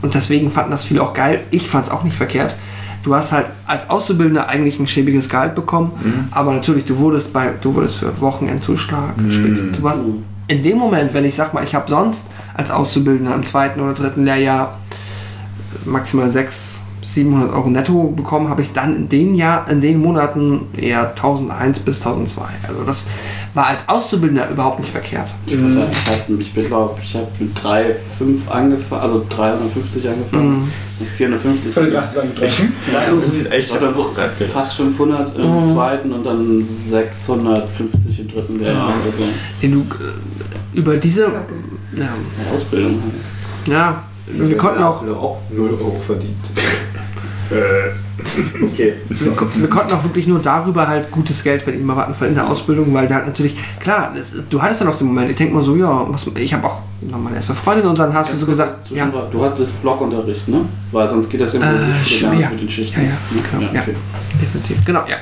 und 0.00 0.14
deswegen 0.14 0.50
fanden 0.50 0.70
das 0.70 0.84
viele 0.84 1.02
auch 1.02 1.12
geil, 1.12 1.42
ich 1.50 1.68
fand 1.68 1.86
es 1.86 1.92
auch 1.92 2.04
nicht 2.04 2.16
verkehrt, 2.16 2.56
du 3.04 3.14
hast 3.14 3.32
halt 3.32 3.46
als 3.66 3.88
Auszubildender 3.90 4.48
eigentlich 4.48 4.78
ein 4.80 4.86
schäbiges 4.86 5.28
Gehalt 5.28 5.54
bekommen, 5.54 5.92
aber 6.32 6.52
natürlich, 6.52 6.84
du 6.86 6.98
wurdest 6.98 7.32
bei, 7.32 7.52
du 7.60 7.74
wurdest 7.74 7.96
für 7.98 8.20
Wochenendzuschlag 8.20 9.16
gespielt. 9.18 9.78
Du 9.80 9.88
hast 9.88 10.04
in 10.48 10.62
dem 10.62 10.78
Moment, 10.78 11.14
wenn 11.14 11.24
ich 11.24 11.34
sag 11.34 11.54
mal, 11.54 11.62
ich 11.64 11.74
habe 11.74 11.88
sonst 11.88 12.26
als 12.54 12.70
Auszubildender 12.70 13.34
im 13.34 13.44
zweiten 13.46 13.80
oder 13.80 13.94
dritten 13.94 14.24
Lehrjahr 14.24 14.76
maximal 15.84 16.28
600, 16.30 16.83
700 17.14 17.52
Euro 17.52 17.70
netto 17.70 18.12
bekommen, 18.14 18.48
habe 18.48 18.62
ich 18.62 18.72
dann 18.72 18.96
in 18.96 19.08
den 19.08 19.34
Jahr, 19.34 19.68
in 19.70 19.80
den 19.80 20.00
Monaten 20.00 20.62
eher 20.76 21.10
1001 21.10 21.78
bis 21.80 21.98
1002. 21.98 22.42
Also 22.68 22.82
das 22.84 23.06
war 23.54 23.68
als 23.68 23.88
Auszubildender 23.88 24.50
überhaupt 24.50 24.80
nicht 24.80 24.90
verkehrt. 24.90 25.28
Ich 25.46 25.56
muss 25.56 25.74
sagen, 25.74 25.86
ich 25.92 26.10
habe 26.10 26.42
ich 26.42 26.54
glaube, 26.66 27.00
ich 27.02 27.14
habe 27.14 27.26
mit 27.38 27.56
3,5 27.56 28.48
angefangen, 28.50 29.02
also 29.02 29.26
350 29.28 30.08
angefangen, 30.08 30.72
mit 30.98 31.08
450. 31.08 31.72
Völlig. 31.72 31.94
Ich 33.58 33.70
habe 33.70 33.84
dann 33.86 33.94
so 33.94 34.10
fast 34.52 34.74
500 34.74 35.36
im 35.36 35.42
Mhm. 35.60 35.72
zweiten 35.74 36.12
und 36.12 36.26
dann 36.26 36.64
650 36.66 38.20
im 38.20 38.28
dritten 38.28 38.58
Lehrjahr. 38.58 38.88
Also 38.88 39.24
Den 39.62 39.72
du 39.72 39.80
äh, 39.80 40.78
über 40.78 40.96
diese 40.96 41.22
ja, 41.22 42.08
Ausbildung. 42.54 43.02
ja 43.66 44.02
wir 44.26 44.56
konnten 44.56 44.82
auch 44.82 45.02
auch 45.06 45.38
0 45.50 45.68
Euro 45.70 46.00
verdient. 46.06 46.34
Äh, 47.54 48.64
okay. 48.64 48.92
wir, 49.08 49.36
wir 49.54 49.68
konnten 49.68 49.92
auch 49.92 50.04
wirklich 50.04 50.26
nur 50.26 50.38
darüber 50.38 50.86
halt 50.88 51.10
gutes 51.10 51.42
Geld 51.42 51.62
verdienen 51.62 51.86
bei 51.86 51.96
Vattenfall 51.96 52.28
in 52.28 52.34
der 52.34 52.48
Ausbildung, 52.48 52.92
weil 52.94 53.06
da 53.06 53.16
halt 53.16 53.26
natürlich, 53.26 53.56
klar, 53.80 54.12
das, 54.14 54.34
du 54.48 54.62
hattest 54.62 54.80
dann 54.80 54.88
auch 54.88 54.96
den 54.96 55.06
Moment, 55.08 55.30
ich 55.30 55.36
denke 55.36 55.54
mal 55.54 55.62
so, 55.62 55.76
ja, 55.76 56.06
was, 56.08 56.26
ich 56.36 56.54
habe 56.54 56.66
auch 56.66 56.80
noch 57.02 57.18
meine 57.18 57.36
erste 57.36 57.54
Freundin 57.54 57.86
und 57.86 57.98
dann 57.98 58.12
hast 58.12 58.32
du 58.32 58.36
so 58.36 58.46
gesagt, 58.46 58.90
ja, 58.90 59.10
Du 59.30 59.44
hattest 59.44 59.80
Blockunterricht, 59.82 60.48
ne? 60.48 60.60
Weil 60.92 61.08
sonst 61.08 61.28
geht 61.30 61.40
das 61.40 61.54
ja 61.54 61.60
Äh, 61.60 61.88
mit 62.30 62.40
ja. 62.40 62.50
mit 62.50 62.60
den 62.60 62.70
Schichten. 62.70 63.00
Ja, 63.00 63.06
ja, 63.06 63.16
genau, 63.58 63.72
ja. 63.72 63.82
okay. 63.82 63.94
definitiv, 64.40 64.84
genau, 64.84 65.04
ja. 65.08 65.16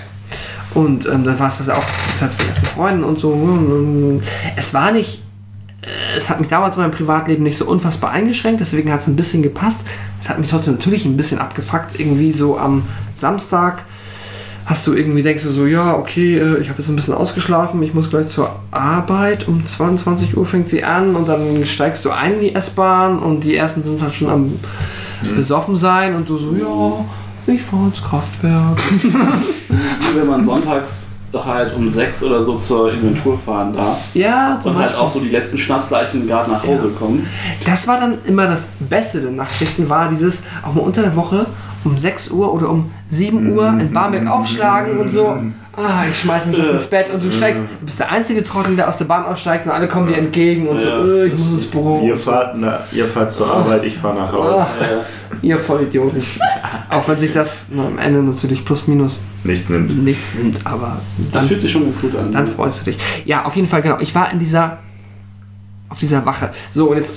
Und 0.74 1.06
ähm, 1.06 1.24
dann 1.24 1.38
war 1.38 1.48
es 1.48 1.58
das 1.58 1.68
auch 1.68 1.84
Zeit 2.16 2.32
für 2.32 2.44
die 2.44 2.48
ersten 2.48 2.66
Freunde 2.66 3.06
und 3.06 3.20
so. 3.20 4.20
Es 4.56 4.72
war 4.72 4.90
nicht, 4.92 5.22
äh, 5.82 6.16
es 6.16 6.30
hat 6.30 6.40
mich 6.40 6.48
damals 6.48 6.76
in 6.76 6.82
meinem 6.82 6.92
Privatleben 6.92 7.42
nicht 7.42 7.58
so 7.58 7.66
unfassbar 7.66 8.10
eingeschränkt, 8.10 8.60
deswegen 8.60 8.90
hat 8.90 9.00
es 9.00 9.06
ein 9.06 9.16
bisschen 9.16 9.42
gepasst. 9.42 9.80
Hat 10.32 10.38
mich 10.38 10.48
trotzdem 10.48 10.76
natürlich 10.76 11.04
ein 11.04 11.18
bisschen 11.18 11.38
abgefuckt, 11.38 12.00
irgendwie 12.00 12.32
so 12.32 12.56
am 12.56 12.84
Samstag 13.12 13.84
hast 14.64 14.86
du 14.86 14.94
irgendwie, 14.94 15.22
denkst 15.22 15.42
du 15.42 15.50
so, 15.50 15.66
ja, 15.66 15.94
okay, 15.94 16.38
äh, 16.38 16.58
ich 16.58 16.70
habe 16.70 16.78
jetzt 16.78 16.88
ein 16.88 16.96
bisschen 16.96 17.12
ausgeschlafen, 17.12 17.82
ich 17.82 17.92
muss 17.92 18.08
gleich 18.08 18.28
zur 18.28 18.56
Arbeit, 18.70 19.46
um 19.46 19.66
22 19.66 20.38
Uhr 20.38 20.46
fängt 20.46 20.70
sie 20.70 20.84
an 20.84 21.14
und 21.16 21.28
dann 21.28 21.66
steigst 21.66 22.02
du 22.06 22.10
ein 22.10 22.34
in 22.34 22.40
die 22.40 22.54
S-Bahn 22.54 23.18
und 23.18 23.44
die 23.44 23.54
ersten 23.54 23.82
sind 23.82 24.00
halt 24.00 24.14
schon 24.14 24.30
am 24.30 24.52
besoffen 25.36 25.76
sein 25.76 26.14
und 26.14 26.30
du 26.30 26.38
so, 26.38 26.54
ja, 26.54 27.52
ich 27.52 27.60
fahr 27.60 27.88
ins 27.88 28.02
Kraftwerk. 28.02 28.80
Wie 29.02 29.12
wenn 30.18 30.26
man 30.26 30.42
sonntags 30.42 31.11
halt 31.34 31.74
um 31.74 31.88
sechs 31.90 32.22
oder 32.22 32.42
so 32.42 32.56
zur 32.58 32.92
Inventur 32.92 33.38
fahren 33.38 33.74
darf 33.74 34.14
Ja, 34.14 34.58
zum 34.62 34.72
und 34.72 34.78
halt 34.78 34.88
Beispiel. 34.88 35.02
auch 35.06 35.10
so 35.10 35.20
die 35.20 35.30
letzten 35.30 35.58
Schnapsleichen 35.58 36.26
gerade 36.26 36.50
nach 36.50 36.62
Hause 36.66 36.88
kommen. 36.98 37.26
Das 37.64 37.86
war 37.88 37.98
dann 38.00 38.18
immer 38.26 38.46
das 38.46 38.64
Beste 38.80 39.20
der 39.20 39.30
Nachtschichten, 39.30 39.88
war 39.88 40.08
dieses 40.08 40.42
auch 40.62 40.74
mal 40.74 40.82
unter 40.82 41.02
der 41.02 41.16
Woche 41.16 41.46
um 41.84 41.98
6 41.98 42.30
Uhr 42.30 42.52
oder 42.52 42.70
um 42.70 42.90
7 43.08 43.50
Uhr 43.52 43.68
in 43.78 43.92
Barmbek 43.92 44.28
aufschlagen 44.28 44.98
und 44.98 45.08
so. 45.08 45.36
Ah, 45.74 46.04
ich 46.08 46.18
schmeiß 46.20 46.46
mich 46.46 46.58
jetzt 46.58 46.70
ins 46.70 46.86
Bett 46.86 47.12
und 47.14 47.24
du 47.24 47.30
steigst, 47.30 47.58
du 47.80 47.86
bist 47.86 47.98
der 47.98 48.12
einzige 48.12 48.44
Trottel, 48.44 48.76
der 48.76 48.88
aus 48.90 48.98
der 48.98 49.06
Bahn 49.06 49.24
aussteigt 49.24 49.64
und 49.64 49.72
alle 49.72 49.88
kommen 49.88 50.06
dir 50.06 50.18
entgegen 50.18 50.68
und 50.68 50.78
so, 50.78 50.86
Ja. 50.88 51.02
äh, 51.02 51.26
ich 51.28 51.38
muss 51.38 51.50
ins 51.50 51.66
Büro. 51.66 52.02
Ihr 52.06 52.16
fahrt, 52.18 52.56
na, 52.58 52.80
ihr 52.92 53.06
fahrt 53.06 53.32
zur 53.32 53.50
Arbeit, 53.50 53.82
ich 53.84 53.96
fahre 53.96 54.16
nach 54.16 54.30
Hause. 54.32 54.66
Ah, 54.82 55.04
ihr 55.40 55.58
Vollidioten. 55.58 56.22
Auch 56.90 57.08
wenn 57.08 57.18
sich 57.18 57.32
das 57.32 57.68
na, 57.70 57.86
am 57.86 57.98
Ende 57.98 58.22
natürlich 58.22 58.62
plus 58.66 58.86
minus 58.86 59.20
Nichts 59.44 59.70
nimmt. 59.70 60.04
nichts 60.04 60.34
nimmt, 60.34 60.60
aber 60.66 60.98
Das 61.16 61.32
dann, 61.32 61.48
fühlt 61.48 61.60
sich 61.62 61.72
schon 61.72 61.84
ganz 61.84 61.98
gut 62.02 62.16
an. 62.16 62.30
dann 62.32 62.46
freust 62.46 62.80
du 62.86 62.90
dich. 62.90 62.98
Ja, 63.24 63.46
auf 63.46 63.56
jeden 63.56 63.66
Fall, 63.66 63.80
genau. 63.80 63.96
Ich 63.98 64.14
war 64.14 64.30
in 64.30 64.38
dieser, 64.38 64.76
auf 65.88 65.98
dieser 65.98 66.24
Wache. 66.26 66.50
So, 66.70 66.90
und 66.90 66.98
jetzt 66.98 67.14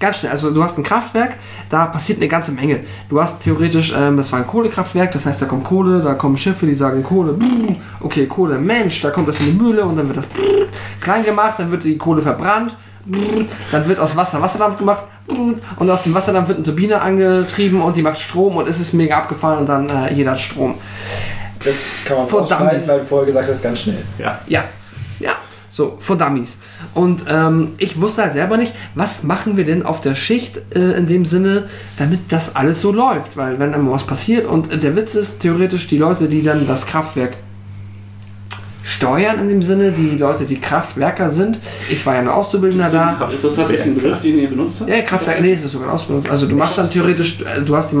ganz 0.00 0.18
schnell. 0.18 0.32
Also, 0.32 0.50
du 0.50 0.62
hast 0.62 0.78
ein 0.78 0.82
Kraftwerk, 0.82 1.36
da 1.68 1.86
passiert 1.86 2.18
eine 2.18 2.28
ganze 2.28 2.52
Menge. 2.52 2.80
Du 3.08 3.20
hast 3.20 3.42
theoretisch, 3.42 3.94
ähm, 3.96 4.16
das 4.16 4.32
war 4.32 4.40
ein 4.40 4.46
Kohlekraftwerk, 4.46 5.12
das 5.12 5.26
heißt, 5.26 5.42
da 5.42 5.46
kommt 5.46 5.64
Kohle, 5.64 6.00
da 6.00 6.14
kommen 6.14 6.36
Schiffe, 6.36 6.66
die 6.66 6.74
sagen 6.74 7.02
Kohle, 7.02 7.32
brrr, 7.32 7.76
okay, 8.00 8.26
Kohle, 8.26 8.58
Mensch, 8.58 9.00
da 9.02 9.10
kommt 9.10 9.28
das 9.28 9.40
in 9.40 9.46
die 9.46 9.52
Mühle 9.52 9.84
und 9.84 9.96
dann 9.96 10.06
wird 10.08 10.18
das 10.18 10.26
brrr, 10.26 10.66
klein 11.00 11.24
gemacht, 11.24 11.54
dann 11.58 11.70
wird 11.70 11.84
die 11.84 11.96
Kohle 11.98 12.22
verbrannt, 12.22 12.76
brrr, 13.04 13.44
dann 13.72 13.88
wird 13.88 13.98
aus 13.98 14.16
Wasser 14.16 14.40
Wasserdampf 14.40 14.78
gemacht 14.78 15.00
brrr, 15.26 15.54
und 15.76 15.90
aus 15.90 16.02
dem 16.02 16.14
Wasserdampf 16.14 16.48
wird 16.48 16.58
eine 16.58 16.64
Turbine 16.64 17.00
angetrieben 17.00 17.80
und 17.80 17.96
die 17.96 18.02
macht 18.02 18.18
Strom 18.18 18.56
und 18.56 18.68
es 18.68 18.80
ist 18.80 18.92
mega 18.92 19.16
abgefahren 19.18 19.60
und 19.60 19.66
dann 19.66 19.88
äh, 19.88 20.12
jeder 20.12 20.32
hat 20.32 20.40
Strom. 20.40 20.74
Das 21.64 21.90
kann 22.04 22.18
man 22.18 22.28
Verdammt. 22.28 22.88
weil 22.88 23.00
du 23.00 23.04
vorher 23.04 23.26
gesagt 23.26 23.48
hast, 23.48 23.62
ganz 23.62 23.80
schnell. 23.80 23.98
Ja, 24.18 24.38
ja, 24.46 24.64
so, 25.76 25.98
for 25.98 26.16
Dummies. 26.16 26.56
Und 26.94 27.26
ähm, 27.28 27.72
ich 27.76 28.00
wusste 28.00 28.22
halt 28.22 28.32
selber 28.32 28.56
nicht, 28.56 28.72
was 28.94 29.24
machen 29.24 29.58
wir 29.58 29.66
denn 29.66 29.84
auf 29.84 30.00
der 30.00 30.14
Schicht 30.14 30.58
äh, 30.74 30.96
in 30.96 31.06
dem 31.06 31.26
Sinne, 31.26 31.64
damit 31.98 32.20
das 32.30 32.56
alles 32.56 32.80
so 32.80 32.92
läuft. 32.92 33.36
Weil 33.36 33.58
wenn 33.58 33.74
einmal 33.74 33.92
was 33.92 34.04
passiert 34.04 34.46
und 34.46 34.72
äh, 34.72 34.78
der 34.78 34.96
Witz 34.96 35.14
ist, 35.14 35.40
theoretisch 35.40 35.86
die 35.86 35.98
Leute, 35.98 36.28
die 36.28 36.42
dann 36.42 36.66
das 36.66 36.86
Kraftwerk 36.86 37.34
steuern 38.84 39.38
in 39.38 39.50
dem 39.50 39.62
Sinne, 39.62 39.92
die 39.92 40.16
Leute, 40.16 40.44
die 40.44 40.58
Kraftwerker 40.58 41.28
sind. 41.28 41.58
Ich 41.90 42.06
war 42.06 42.14
ja 42.14 42.22
nur 42.22 42.34
Auszubildender 42.34 42.88
da. 42.88 43.28
Ist 43.30 43.44
das 43.44 43.56
tatsächlich 43.56 43.88
ein 43.88 43.94
Begriff, 43.96 44.22
den 44.22 44.38
ihr 44.38 44.48
benutzt 44.48 44.80
habt? 44.80 44.88
Ja, 44.88 45.02
Kraftwerk, 45.02 45.42
nee, 45.42 45.52
es 45.52 45.64
ist 45.64 45.72
sogar 45.72 45.88
eine 45.88 45.94
Ausbildung. 45.94 46.24
Also 46.30 46.46
du 46.46 46.56
machst 46.56 46.78
dann 46.78 46.88
theoretisch, 46.88 47.40
äh, 47.42 47.60
du 47.60 47.76
hast, 47.76 47.92
die, 47.92 47.98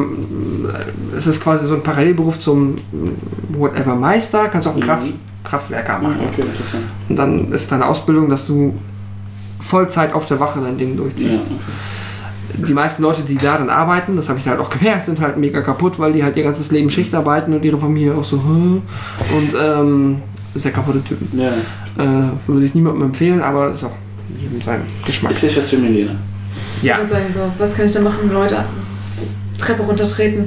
es 1.14 1.26
ist 1.26 1.42
quasi 1.42 1.66
so 1.66 1.74
ein 1.74 1.82
Parallelberuf 1.82 2.38
zum 2.38 2.74
äh, 2.74 3.58
whatever 3.58 3.96
Meister, 3.96 4.48
kannst 4.48 4.66
auch 4.66 4.72
einen 4.72 4.82
Kraft, 4.82 5.08
Kraftwerker 5.48 5.98
machen. 5.98 6.16
Okay, 6.32 6.42
interessant. 6.42 6.84
Und 7.08 7.16
dann 7.16 7.52
ist 7.52 7.70
deine 7.72 7.86
Ausbildung, 7.86 8.28
dass 8.28 8.46
du 8.46 8.74
Vollzeit 9.60 10.12
auf 10.12 10.26
der 10.26 10.38
Wache 10.40 10.60
dein 10.60 10.76
Ding 10.78 10.90
Ja, 10.90 10.96
durchziehst. 10.96 11.44
okay. 11.46 12.64
Die 12.66 12.72
meisten 12.72 13.02
Leute, 13.02 13.22
die 13.22 13.36
da 13.36 13.58
dann 13.58 13.68
arbeiten, 13.68 14.16
das 14.16 14.28
habe 14.28 14.38
ich 14.38 14.46
halt 14.46 14.60
auch 14.60 14.70
gemerkt, 14.70 15.06
sind 15.06 15.20
halt 15.20 15.36
mega 15.36 15.60
kaputt, 15.60 15.98
weil 15.98 16.12
die 16.12 16.22
halt 16.24 16.36
ihr 16.36 16.42
ganzes 16.44 16.70
Leben 16.70 16.88
Schicht 16.90 17.14
arbeiten 17.14 17.52
und 17.52 17.64
ihre 17.64 17.78
Familie 17.78 18.14
auch 18.14 18.24
so. 18.24 18.36
"Hm." 18.42 18.82
Und 19.36 19.54
ähm, 19.60 20.22
sehr 20.54 20.72
kaputte 20.72 21.02
Typen. 21.04 21.38
Ja. 21.38 21.48
Äh, 22.02 22.28
würde 22.46 22.64
ich 22.66 22.74
niemandem 22.74 23.02
empfehlen, 23.04 23.42
aber 23.42 23.70
ist 23.70 23.84
auch 23.84 23.90
jedem 24.40 24.60
sein 24.62 24.80
Geschmack. 25.04 25.32
Ist 25.32 25.40
hier 25.40 25.56
was 25.56 25.68
für 25.68 25.76
Milena? 25.78 26.12
Ja. 26.82 26.98
Und 26.98 27.10
sagen 27.10 27.24
so, 27.32 27.40
was 27.58 27.74
kann 27.76 27.86
ich 27.86 27.92
da 27.92 28.00
machen, 28.00 28.30
Leute? 28.32 28.64
Treppe 29.58 29.82
runtertreten. 29.82 30.46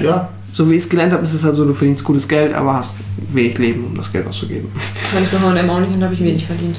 Ja. 0.00 0.28
So 0.52 0.70
wie 0.70 0.74
ich 0.74 0.82
es 0.82 0.88
gelernt 0.88 1.12
habe, 1.12 1.22
ist 1.22 1.32
es 1.32 1.44
halt 1.44 1.56
so, 1.56 1.64
du 1.64 1.72
verdienst 1.72 2.04
gutes 2.04 2.28
Geld, 2.28 2.52
aber 2.52 2.74
hast 2.74 2.96
wenig 3.30 3.56
Leben, 3.56 3.86
um 3.86 3.96
das 3.96 4.12
Geld 4.12 4.26
auszugeben. 4.26 4.68
Kann 5.12 5.22
ich 5.22 5.30
bei 5.30 5.38
H&M 5.38 5.70
auch 5.70 5.80
nicht 5.80 5.92
und 5.92 6.00
da 6.00 6.06
habe 6.06 6.14
ich 6.14 6.22
wenig 6.22 6.46
verdient. 6.46 6.76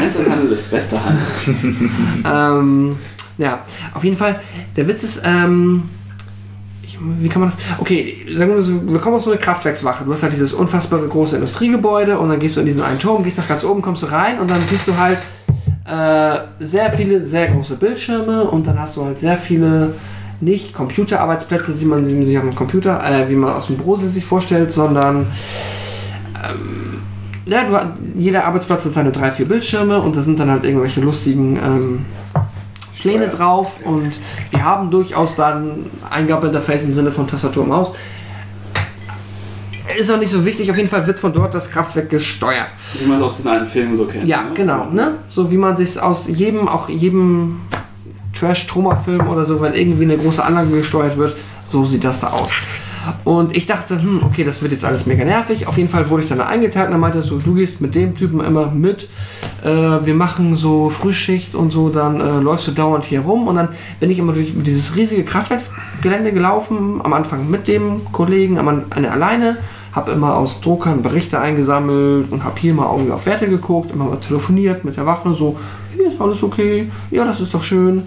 Einzelhandel 0.00 0.52
ist 0.52 0.70
bester 0.70 1.00
Handel. 1.02 1.24
ähm, 2.24 2.96
ja, 3.38 3.62
auf 3.94 4.04
jeden 4.04 4.16
Fall, 4.16 4.40
der 4.76 4.86
Witz 4.86 5.04
ist, 5.04 5.22
ähm, 5.24 5.84
ich, 6.82 6.98
wie 7.00 7.28
kann 7.28 7.40
man 7.40 7.50
das? 7.50 7.58
Okay, 7.78 8.26
sagen 8.34 8.54
wir 8.54 8.62
so, 8.62 8.86
wir 8.86 8.98
kommen 8.98 9.16
auf 9.16 9.22
so 9.22 9.30
eine 9.30 9.40
Kraftwerkswache. 9.40 10.04
Du 10.04 10.12
hast 10.12 10.22
halt 10.22 10.34
dieses 10.34 10.52
unfassbare 10.52 11.08
große 11.08 11.36
Industriegebäude 11.36 12.18
und 12.18 12.28
dann 12.28 12.40
gehst 12.40 12.56
du 12.56 12.60
in 12.60 12.66
diesen 12.66 12.82
einen 12.82 12.98
Turm, 12.98 13.22
gehst 13.22 13.38
nach 13.38 13.48
ganz 13.48 13.64
oben, 13.64 13.80
kommst 13.80 14.02
du 14.02 14.06
rein 14.06 14.38
und 14.38 14.50
dann 14.50 14.60
siehst 14.68 14.86
du 14.86 14.96
halt 14.98 15.22
äh, 15.86 16.64
sehr 16.64 16.92
viele, 16.92 17.22
sehr 17.26 17.48
große 17.48 17.76
Bildschirme 17.76 18.44
und 18.44 18.66
dann 18.66 18.78
hast 18.78 18.96
du 18.96 19.04
halt 19.04 19.18
sehr 19.18 19.36
viele 19.36 19.94
nicht 20.42 20.74
Computerarbeitsplätze, 20.74 21.80
wie 21.80 21.84
man 21.84 22.04
sie 22.04 22.22
sich 22.24 22.36
am 22.36 22.54
Computer, 22.54 23.02
äh, 23.04 23.28
wie 23.30 23.36
man 23.36 23.52
aus 23.54 23.68
dem 23.68 23.76
Büro 23.76 23.96
sie 23.96 24.08
sich 24.08 24.24
vorstellt, 24.24 24.72
sondern 24.72 25.26
ähm, 26.44 27.02
ja, 27.46 27.64
du, 27.64 27.78
jeder 28.20 28.44
Arbeitsplatz 28.44 28.84
hat 28.84 28.92
seine 28.92 29.12
drei, 29.12 29.30
vier 29.30 29.46
Bildschirme 29.46 30.00
und 30.00 30.16
da 30.16 30.20
sind 30.20 30.38
dann 30.40 30.50
halt 30.50 30.64
irgendwelche 30.64 31.00
lustigen 31.00 31.56
ähm, 31.56 32.04
Schläne 32.92 33.28
drauf 33.28 33.76
und 33.84 34.12
wir 34.50 34.64
haben 34.64 34.90
durchaus 34.90 35.34
dann 35.36 35.86
Eingabeinterface 36.10 36.84
im 36.84 36.94
Sinne 36.94 37.12
von 37.12 37.26
Tastatur 37.26 37.62
und 37.62 37.68
Maus. 37.68 37.92
Ist 39.98 40.10
auch 40.10 40.18
nicht 40.18 40.30
so 40.30 40.44
wichtig, 40.44 40.70
auf 40.70 40.76
jeden 40.76 40.88
Fall 40.88 41.06
wird 41.06 41.20
von 41.20 41.32
dort 41.32 41.54
das 41.54 41.70
Kraftwerk 41.70 42.10
gesteuert. 42.10 42.68
Wie 42.98 43.06
man 43.06 43.18
es 43.18 43.22
aus 43.22 43.42
den 43.42 43.48
alten 43.48 43.66
Filmen 43.66 43.96
so 43.96 44.06
kennt. 44.06 44.26
Ja, 44.26 44.44
ne? 44.44 44.54
genau, 44.54 44.90
ne? 44.90 45.18
So 45.28 45.50
wie 45.50 45.56
man 45.56 45.76
sich 45.76 46.00
aus 46.00 46.28
jedem, 46.28 46.66
auch 46.66 46.88
jedem 46.88 47.60
Trash-Troma-Film 48.32 49.28
oder 49.28 49.44
so, 49.44 49.60
wenn 49.60 49.74
irgendwie 49.74 50.04
eine 50.04 50.18
große 50.18 50.44
Anlage 50.44 50.70
gesteuert 50.70 51.16
wird, 51.16 51.36
so 51.64 51.84
sieht 51.84 52.04
das 52.04 52.20
da 52.20 52.28
aus. 52.28 52.50
Und 53.24 53.56
ich 53.56 53.66
dachte, 53.66 54.00
hm, 54.00 54.22
okay, 54.22 54.44
das 54.44 54.62
wird 54.62 54.72
jetzt 54.72 54.84
alles 54.84 55.06
mega 55.06 55.24
nervig. 55.24 55.66
Auf 55.66 55.76
jeden 55.76 55.88
Fall 55.88 56.08
wurde 56.08 56.22
ich 56.22 56.28
dann 56.28 56.38
da 56.38 56.46
eingeteilt 56.46 56.86
und 56.86 56.92
dann 56.92 57.00
meinte 57.00 57.18
er 57.18 57.22
so, 57.22 57.38
du 57.38 57.54
gehst 57.54 57.80
mit 57.80 57.94
dem 57.94 58.14
Typen 58.14 58.40
immer 58.40 58.70
mit. 58.70 59.08
Äh, 59.64 59.68
wir 59.68 60.14
machen 60.14 60.56
so 60.56 60.88
Frühschicht 60.88 61.54
und 61.54 61.72
so, 61.72 61.88
dann 61.88 62.20
äh, 62.20 62.40
läufst 62.40 62.68
du 62.68 62.72
dauernd 62.72 63.04
hier 63.04 63.20
rum. 63.20 63.48
Und 63.48 63.56
dann 63.56 63.68
bin 63.98 64.10
ich 64.10 64.18
immer 64.18 64.32
durch 64.32 64.52
dieses 64.54 64.94
riesige 64.94 65.24
Kraftwerksgelände 65.24 66.32
gelaufen. 66.32 67.00
Am 67.02 67.12
Anfang 67.12 67.50
mit 67.50 67.66
dem 67.68 68.12
Kollegen, 68.12 68.58
am 68.58 68.84
Ende 68.94 69.10
alleine. 69.10 69.56
Habe 69.92 70.12
immer 70.12 70.36
aus 70.36 70.60
Druckern 70.60 71.02
Berichte 71.02 71.38
eingesammelt 71.38 72.32
und 72.32 72.44
habe 72.44 72.58
hier 72.58 72.74
mal 72.74 72.90
irgendwie 72.90 73.12
auf 73.12 73.26
Werte 73.26 73.48
geguckt, 73.48 73.90
immer 73.90 74.04
mal 74.06 74.16
telefoniert 74.16 74.84
mit 74.84 74.96
der 74.96 75.06
Wache, 75.06 75.34
so, 75.34 75.58
hier 75.94 76.08
ist 76.08 76.20
alles 76.20 76.42
okay, 76.42 76.90
ja, 77.10 77.24
das 77.24 77.40
ist 77.40 77.52
doch 77.54 77.62
schön. 77.62 78.06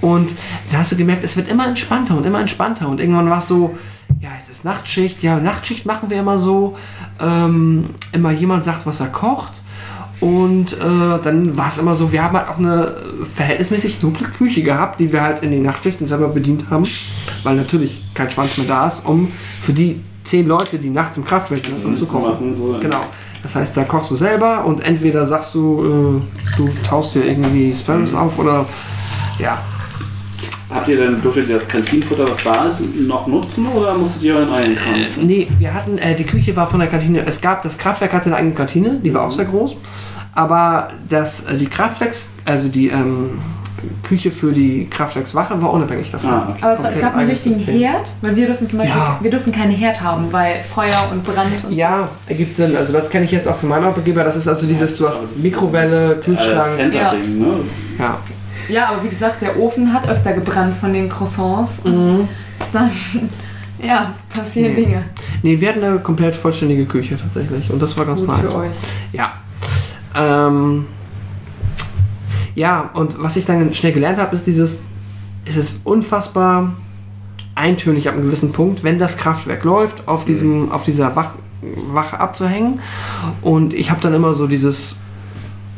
Und 0.00 0.34
da 0.70 0.78
hast 0.78 0.92
du 0.92 0.96
gemerkt, 0.96 1.24
es 1.24 1.36
wird 1.36 1.48
immer 1.48 1.66
entspannter 1.66 2.16
und 2.16 2.26
immer 2.26 2.40
entspannter. 2.40 2.88
Und 2.88 3.00
irgendwann 3.00 3.30
war 3.30 3.38
es 3.38 3.48
so, 3.48 3.76
ja, 4.20 4.30
jetzt 4.38 4.50
ist 4.50 4.64
Nachtschicht, 4.64 5.22
ja, 5.22 5.38
Nachtschicht 5.38 5.86
machen 5.86 6.10
wir 6.10 6.18
immer 6.18 6.38
so, 6.38 6.76
ähm, 7.20 7.86
immer 8.12 8.32
jemand 8.32 8.64
sagt, 8.64 8.86
was 8.86 9.00
er 9.00 9.08
kocht. 9.08 9.52
Und 10.20 10.74
äh, 10.74 11.18
dann 11.22 11.56
war 11.56 11.68
es 11.68 11.78
immer 11.78 11.94
so, 11.94 12.12
wir 12.12 12.22
haben 12.22 12.36
halt 12.36 12.48
auch 12.48 12.58
eine 12.58 12.94
verhältnismäßig 13.24 14.02
noble 14.02 14.26
Küche 14.28 14.62
gehabt, 14.62 15.00
die 15.00 15.12
wir 15.12 15.22
halt 15.22 15.42
in 15.42 15.50
den 15.50 15.62
Nachtschichten 15.62 16.06
selber 16.06 16.28
bedient 16.28 16.64
haben, 16.70 16.84
weil 17.42 17.56
natürlich 17.56 18.02
kein 18.12 18.30
Schwanz 18.30 18.58
mehr 18.58 18.66
da 18.66 18.86
ist, 18.86 19.06
um 19.06 19.28
für 19.28 19.72
die 19.72 20.00
zehn 20.30 20.46
Leute, 20.46 20.78
die 20.78 20.90
nachts 20.90 21.16
im 21.16 21.24
Kraftwerk 21.24 21.64
sind, 21.64 21.84
um 21.84 21.96
zu 21.96 22.06
kochen. 22.06 22.54
so. 22.54 22.76
Genau. 22.80 23.04
Das 23.42 23.56
heißt, 23.56 23.76
da 23.76 23.84
kochst 23.84 24.10
du 24.10 24.16
selber 24.16 24.64
und 24.64 24.84
entweder 24.84 25.26
sagst 25.26 25.54
du, 25.54 26.22
äh, 26.22 26.56
du 26.56 26.70
taust 26.84 27.14
dir 27.14 27.24
irgendwie 27.24 27.74
Sparrows 27.74 28.14
auf 28.14 28.38
oder 28.38 28.66
ja. 29.38 29.58
Habt 30.72 30.86
ihr 30.86 30.98
denn, 30.98 31.20
durftet 31.20 31.48
ihr 31.48 31.56
das 31.56 31.66
Kantinenfutter, 31.66 32.28
was 32.28 32.44
da 32.44 32.66
ist, 32.66 32.78
noch 33.08 33.26
nutzen 33.26 33.66
oder 33.66 33.92
musstet 33.96 34.22
ihr 34.22 34.36
euren 34.36 34.52
eigenen 34.52 34.76
Kram? 34.76 34.94
Nee, 35.20 35.48
wir 35.58 35.74
hatten, 35.74 35.98
äh, 35.98 36.14
die 36.14 36.24
Küche 36.24 36.54
war 36.54 36.68
von 36.68 36.78
der 36.78 36.88
Kantine, 36.88 37.24
es 37.26 37.40
gab, 37.40 37.62
das 37.62 37.76
Kraftwerk 37.76 38.12
hatte 38.12 38.26
eine 38.26 38.36
eigene 38.36 38.54
Kantine, 38.54 39.00
die 39.02 39.12
war 39.12 39.26
auch 39.26 39.32
sehr 39.32 39.46
groß, 39.46 39.74
aber 40.34 40.90
das, 41.08 41.42
äh, 41.42 41.56
die 41.56 41.66
Kraftwerks, 41.66 42.28
also 42.44 42.68
die 42.68 42.88
ähm, 42.88 43.40
Küche 44.02 44.30
für 44.30 44.52
die 44.52 44.86
Kraftwerkswache 44.90 45.60
war 45.62 45.72
unabhängig 45.72 46.10
davon. 46.10 46.30
Ah, 46.30 46.48
okay. 46.50 46.58
Aber 46.62 46.72
es, 46.72 46.82
war, 46.82 46.92
es 46.92 47.00
gab 47.00 47.16
einen 47.16 47.30
richtigen 47.30 47.54
System. 47.56 47.78
Herd, 47.78 48.12
weil 48.20 48.36
wir 48.36 48.46
dürfen 48.46 48.68
zum 48.68 48.78
Beispiel, 48.80 48.96
Ja. 48.98 49.18
wir 49.20 49.30
dürfen 49.30 49.52
keinen 49.52 49.72
Herd 49.72 50.00
haben, 50.02 50.32
weil 50.32 50.56
Feuer 50.72 51.08
und 51.10 51.24
Brand 51.24 51.64
und 51.64 51.72
Ja, 51.72 52.08
ergibt 52.26 52.54
Sinn. 52.54 52.76
Also 52.76 52.92
das 52.92 53.10
kenne 53.10 53.24
ich 53.24 53.30
jetzt 53.32 53.48
auch 53.48 53.56
von 53.56 53.68
meinem 53.68 53.84
Arbeitgeber. 53.84 54.24
Das 54.24 54.36
ist 54.36 54.48
also 54.48 54.66
dieses, 54.66 54.96
du 54.96 55.06
hast 55.08 55.18
Mikrowelle, 55.42 56.12
Äh, 56.12 56.24
Kühlschrank. 56.24 56.76
Center-Ding, 56.76 57.38
ne? 57.38 57.46
Ja. 57.98 58.18
Ja, 58.68 58.88
aber 58.90 59.02
wie 59.02 59.08
gesagt, 59.08 59.42
der 59.42 59.58
Ofen 59.58 59.92
hat 59.92 60.08
öfter 60.08 60.32
gebrannt 60.32 60.74
von 60.78 60.92
den 60.92 61.08
Croissants. 61.08 61.80
Und 61.84 62.28
dann, 62.72 62.90
ja, 63.82 64.12
passieren 64.34 64.74
Nee. 64.74 64.84
Dinge. 64.84 65.02
Nee, 65.42 65.58
wir 65.60 65.68
hatten 65.70 65.82
eine 65.82 65.98
komplett 65.98 66.36
vollständige 66.36 66.84
Küche 66.84 67.16
tatsächlich. 67.16 67.70
Und 67.70 67.80
das 67.82 67.96
war 67.96 68.04
ganz 68.04 68.20
Gut 68.20 68.28
nice. 68.28 68.40
für 68.50 68.54
euch. 68.56 68.76
Ja. 69.12 69.32
Ähm, 70.14 70.86
ja, 72.54 72.90
und 72.94 73.22
was 73.22 73.36
ich 73.36 73.44
dann 73.44 73.72
schnell 73.74 73.92
gelernt 73.92 74.18
habe, 74.18 74.34
ist 74.34 74.46
dieses, 74.46 74.80
es 75.44 75.56
ist 75.56 75.80
unfassbar 75.84 76.72
eintönig 77.54 78.08
ab 78.08 78.14
einem 78.14 78.24
gewissen 78.24 78.52
Punkt, 78.52 78.84
wenn 78.84 78.98
das 78.98 79.16
Kraftwerk 79.16 79.64
läuft, 79.64 80.08
auf, 80.08 80.24
diesem, 80.24 80.72
auf 80.72 80.84
dieser 80.84 81.14
Wach, 81.16 81.34
Wache 81.88 82.18
abzuhängen. 82.18 82.80
Und 83.42 83.74
ich 83.74 83.90
habe 83.90 84.00
dann 84.00 84.14
immer 84.14 84.34
so 84.34 84.46
dieses, 84.46 84.96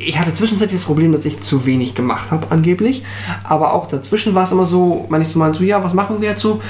ich 0.04 0.18
hatte 0.18 0.34
zwischenzeitlich 0.34 0.80
das 0.80 0.86
Problem, 0.86 1.12
dass 1.12 1.24
ich 1.24 1.40
zu 1.40 1.66
wenig 1.66 1.94
gemacht 1.94 2.30
habe, 2.30 2.46
angeblich. 2.50 3.02
Aber 3.44 3.72
auch 3.72 3.88
dazwischen 3.88 4.34
war 4.34 4.44
es 4.44 4.52
immer 4.52 4.66
so, 4.66 5.06
wenn 5.08 5.22
ich 5.22 5.28
so 5.28 5.38
meinte, 5.38 5.58
so, 5.58 5.64
ja, 5.64 5.82
was 5.82 5.94
machen 5.94 6.20
wir 6.20 6.30
jetzt 6.30 6.42
so? 6.42 6.60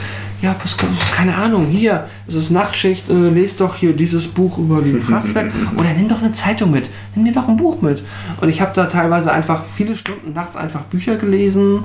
Ja, 0.40 0.56
was, 0.60 0.76
keine 1.14 1.36
Ahnung, 1.36 1.66
hier, 1.66 2.08
es 2.26 2.34
ist 2.34 2.50
Nachtschicht, 2.50 3.08
äh, 3.08 3.28
lest 3.28 3.60
doch 3.60 3.76
hier 3.76 3.92
dieses 3.92 4.26
Buch 4.26 4.58
über 4.58 4.82
die 4.82 4.98
Kraftwerk. 5.06 5.52
Oder 5.76 5.92
nimm 5.92 6.08
doch 6.08 6.20
eine 6.20 6.32
Zeitung 6.32 6.72
mit, 6.72 6.90
nimm 7.14 7.24
dir 7.24 7.32
doch 7.32 7.48
ein 7.48 7.56
Buch 7.56 7.80
mit. 7.80 8.02
Und 8.40 8.48
ich 8.48 8.60
habe 8.60 8.72
da 8.74 8.86
teilweise 8.86 9.32
einfach 9.32 9.64
viele 9.64 9.94
Stunden 9.94 10.32
nachts 10.32 10.56
einfach 10.56 10.82
Bücher 10.82 11.16
gelesen. 11.16 11.84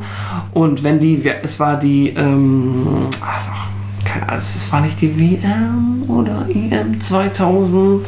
Und 0.54 0.84
wenn 0.84 1.00
die, 1.00 1.24
es 1.44 1.60
war 1.60 1.78
die, 1.78 2.10
ähm, 2.10 2.88
ah, 3.22 3.38
ist 3.38 3.50
auch, 3.50 4.06
keine, 4.06 4.28
also 4.28 4.42
es 4.56 4.72
war 4.72 4.82
nicht 4.82 5.00
die 5.02 5.20
WM 5.20 6.04
oder 6.08 6.48
EM 6.50 7.00
2000. 7.00 8.08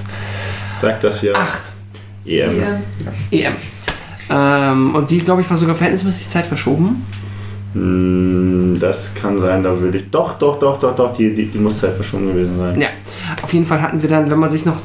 Sagt 0.79 1.03
das 1.03 1.21
ja. 1.21 1.33
Acht. 1.33 1.68
EM. 2.29 2.59
Ja. 3.31 3.47
EM. 3.49 3.53
Ähm, 4.31 4.95
und 4.95 5.09
die, 5.09 5.19
glaube 5.19 5.41
ich, 5.41 5.49
war 5.49 5.57
sogar 5.57 5.75
verhältnismäßig 5.75 6.29
Zeit 6.29 6.45
verschoben. 6.45 7.05
Hm, 7.73 8.77
Das 8.79 9.13
kann 9.15 9.37
sein, 9.37 9.63
da 9.63 9.79
würde 9.79 9.97
ich. 9.99 10.09
Doch, 10.09 10.37
doch, 10.39 10.59
doch, 10.59 10.79
doch, 10.79 10.95
doch, 10.95 11.13
die, 11.15 11.33
die, 11.33 11.45
die 11.47 11.57
muss 11.57 11.79
Zeit 11.79 11.93
verschoben 11.95 12.27
gewesen 12.27 12.57
sein. 12.57 12.79
Ja, 12.81 12.87
auf 13.41 13.53
jeden 13.53 13.65
Fall 13.65 13.81
hatten 13.81 14.01
wir 14.01 14.09
dann, 14.09 14.29
wenn 14.29 14.39
man 14.39 14.51
sich 14.51 14.65
noch, 14.65 14.77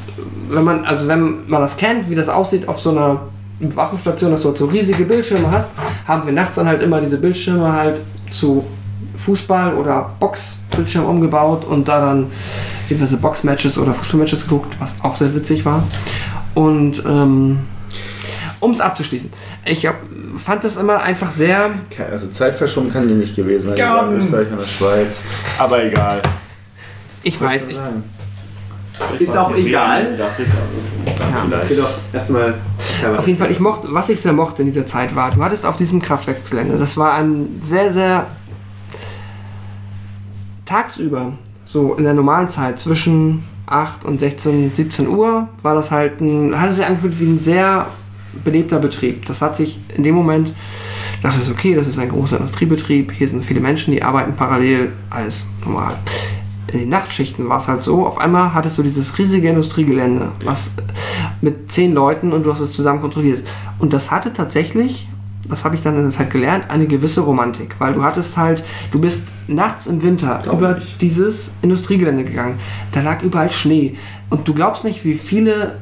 wenn 0.50 0.64
man, 0.64 0.84
also 0.84 1.06
wenn 1.08 1.48
man 1.48 1.60
das 1.60 1.76
kennt, 1.76 2.08
wie 2.10 2.14
das 2.14 2.28
aussieht 2.28 2.68
auf 2.68 2.80
so 2.80 2.90
einer 2.90 3.20
Wachenstation, 3.60 4.30
dass 4.32 4.42
du 4.42 4.48
halt 4.48 4.58
so 4.58 4.66
riesige 4.66 5.04
Bildschirme 5.04 5.50
hast, 5.50 5.70
haben 6.06 6.26
wir 6.26 6.32
nachts 6.32 6.56
dann 6.56 6.66
halt 6.66 6.82
immer 6.82 7.00
diese 7.00 7.18
Bildschirme 7.18 7.72
halt 7.72 8.00
zu 8.30 8.64
Fußball- 9.18 9.74
oder 9.76 10.10
Boxbildschirm 10.18 11.04
umgebaut 11.04 11.64
und 11.64 11.86
da 11.88 12.00
dann 12.00 12.26
diverse 12.90 13.16
Boxmatches 13.16 13.78
oder 13.78 13.94
Fußballmatches 13.94 14.42
geguckt, 14.44 14.74
was 14.80 14.94
auch 15.02 15.16
sehr 15.16 15.34
witzig 15.34 15.64
war. 15.64 15.84
Und 16.54 17.04
ähm, 17.06 17.60
um 18.60 18.70
es 18.72 18.80
abzuschließen, 18.80 19.30
ich 19.66 19.86
hab, 19.86 19.96
fand 20.36 20.64
das 20.64 20.76
immer 20.76 21.02
einfach 21.02 21.30
sehr 21.30 21.70
Also 22.10 22.28
Zeit 22.28 22.54
verschoben 22.54 22.92
kann 22.92 23.08
die 23.08 23.14
nicht 23.14 23.36
gewesen 23.36 23.70
sein. 23.70 23.76
Ja. 23.76 24.08
In 24.08 24.18
Österreich 24.18 24.50
und 24.50 24.60
der 24.60 24.66
Schweiz. 24.66 25.26
Aber 25.58 25.84
egal. 25.84 26.22
Ich 27.22 27.40
weiß, 27.40 27.62
ich, 27.68 27.78
Ist 29.20 29.36
auch 29.36 29.54
egal. 29.56 30.16
Ja. 30.18 31.60
Ich 31.62 31.70
will 31.70 31.76
doch 31.78 31.90
erstmal. 32.12 32.54
Auf 33.16 33.26
jeden 33.26 33.38
Fall, 33.38 33.50
ich 33.50 33.60
mochte, 33.60 33.88
was 33.90 34.08
ich 34.08 34.20
sehr 34.20 34.32
mochte 34.32 34.62
in 34.62 34.68
dieser 34.68 34.86
Zeit 34.86 35.14
war, 35.14 35.30
du 35.30 35.42
hattest 35.42 35.66
auf 35.66 35.76
diesem 35.76 36.00
Kraftwerksgelände, 36.00 36.78
das 36.78 36.96
war 36.96 37.14
ein 37.14 37.60
sehr, 37.62 37.92
sehr 37.92 38.26
tagsüber, 40.64 41.32
so 41.64 41.94
in 41.94 42.04
der 42.04 42.14
normalen 42.14 42.48
Zeit, 42.48 42.80
zwischen 42.80 43.44
8 43.74 44.04
und 44.04 44.20
16, 44.20 44.72
17 44.74 45.08
Uhr, 45.08 45.48
war 45.62 45.74
das 45.74 45.90
halt 45.90 46.20
ein, 46.20 46.58
hat 46.58 46.70
es 46.70 46.76
sich 46.76 46.86
angefühlt 46.86 47.18
wie 47.20 47.26
ein 47.26 47.38
sehr 47.38 47.88
belebter 48.44 48.78
Betrieb. 48.78 49.26
Das 49.26 49.42
hat 49.42 49.56
sich 49.56 49.80
in 49.96 50.02
dem 50.02 50.14
Moment, 50.14 50.54
dachte 51.22 51.40
ich, 51.42 51.50
okay, 51.50 51.74
das 51.74 51.88
ist 51.88 51.98
ein 51.98 52.08
großer 52.08 52.36
Industriebetrieb, 52.36 53.12
hier 53.12 53.28
sind 53.28 53.44
viele 53.44 53.60
Menschen, 53.60 53.92
die 53.92 54.02
arbeiten 54.02 54.34
parallel, 54.34 54.92
alles 55.10 55.46
normal. 55.64 55.96
In 56.72 56.80
den 56.80 56.88
Nachtschichten 56.88 57.48
war 57.48 57.58
es 57.58 57.68
halt 57.68 57.82
so, 57.82 58.06
auf 58.06 58.18
einmal 58.18 58.54
hattest 58.54 58.78
du 58.78 58.82
dieses 58.82 59.16
riesige 59.18 59.48
Industriegelände, 59.48 60.32
was 60.44 60.72
mit 61.40 61.70
zehn 61.70 61.92
Leuten 61.92 62.32
und 62.32 62.44
du 62.44 62.52
hast 62.52 62.60
es 62.60 62.72
zusammen 62.72 63.00
kontrolliert. 63.00 63.44
Und 63.78 63.92
das 63.92 64.10
hatte 64.10 64.32
tatsächlich, 64.32 65.08
das 65.48 65.64
habe 65.64 65.74
ich 65.76 65.82
dann 65.82 65.96
in 65.96 66.02
der 66.02 66.10
Zeit 66.10 66.30
gelernt, 66.30 66.64
eine 66.68 66.86
gewisse 66.86 67.20
Romantik, 67.20 67.76
weil 67.78 67.92
du 67.94 68.02
hattest 68.02 68.36
halt, 68.36 68.64
du 68.92 69.00
bist 69.00 69.24
nachts 69.46 69.86
im 69.86 70.02
Winter 70.02 70.40
Glaub 70.42 70.58
über 70.58 70.78
ich. 70.78 70.96
dieses 70.98 71.50
Industriegelände 71.62 72.24
gegangen. 72.24 72.58
Da 72.92 73.00
lag 73.02 73.22
überall 73.22 73.50
Schnee 73.50 73.96
und 74.30 74.48
du 74.48 74.54
glaubst 74.54 74.84
nicht, 74.84 75.04
wie 75.04 75.14
viele 75.14 75.78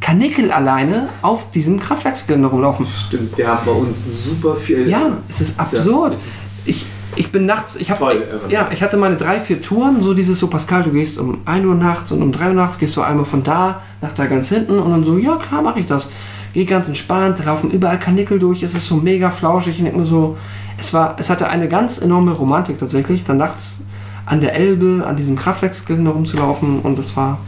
Kanickel 0.00 0.50
alleine 0.50 1.08
auf 1.20 1.50
diesem 1.50 1.78
Kraftwerksgelände 1.78 2.48
rumlaufen. 2.48 2.86
Stimmt, 2.86 3.36
wir 3.36 3.48
haben 3.48 3.60
bei 3.66 3.72
uns 3.72 4.24
super 4.24 4.56
viel. 4.56 4.88
Ja, 4.88 5.18
es 5.28 5.40
ist 5.42 5.56
ja- 5.58 5.62
absurd. 5.64 6.14
es 6.14 6.26
ist 6.26 6.50
Ich, 6.64 6.86
ich 7.16 7.30
bin 7.32 7.44
nachts, 7.44 7.76
ich 7.76 7.90
habe 7.90 8.22
ja, 8.48 8.68
ich 8.72 8.82
hatte 8.82 8.96
meine 8.96 9.16
drei, 9.16 9.40
vier 9.40 9.60
Touren, 9.60 10.00
so 10.00 10.14
dieses 10.14 10.38
so 10.38 10.46
Pascal, 10.46 10.84
du 10.84 10.90
gehst 10.92 11.18
um 11.18 11.38
1 11.44 11.66
Uhr 11.66 11.74
nachts 11.74 12.12
und 12.12 12.22
um 12.22 12.32
3 12.32 12.48
Uhr 12.48 12.54
nachts 12.54 12.78
gehst 12.78 12.96
du 12.96 13.02
einmal 13.02 13.26
von 13.26 13.42
da 13.42 13.82
nach 14.00 14.12
da 14.14 14.24
ganz 14.26 14.48
hinten 14.48 14.78
und 14.78 14.90
dann 14.90 15.04
so, 15.04 15.18
ja 15.18 15.36
klar 15.36 15.60
mache 15.60 15.80
ich 15.80 15.86
das. 15.86 16.08
Geh 16.52 16.64
ganz 16.64 16.88
entspannt, 16.88 17.38
da 17.38 17.44
laufen 17.44 17.70
überall 17.70 17.98
Kanickel 17.98 18.38
durch, 18.38 18.62
es 18.62 18.74
ist 18.74 18.86
so 18.86 18.96
mega 18.96 19.30
flauschig 19.30 19.78
und 19.78 19.86
ich 19.86 19.92
denk 19.92 19.96
mir 19.96 20.06
so, 20.06 20.36
es 20.78 20.92
war, 20.92 21.16
es 21.18 21.30
hatte 21.30 21.48
eine 21.48 21.68
ganz 21.68 21.98
enorme 21.98 22.32
Romantik 22.32 22.78
tatsächlich, 22.78 23.24
dann 23.24 23.36
nachts 23.36 23.80
an 24.26 24.40
der 24.40 24.54
Elbe, 24.54 25.04
an 25.06 25.16
diesem 25.16 25.36
Kraftwerksgelände 25.36 26.10
rumzulaufen 26.10 26.80
und 26.80 26.98
das 26.98 27.16
war. 27.16 27.38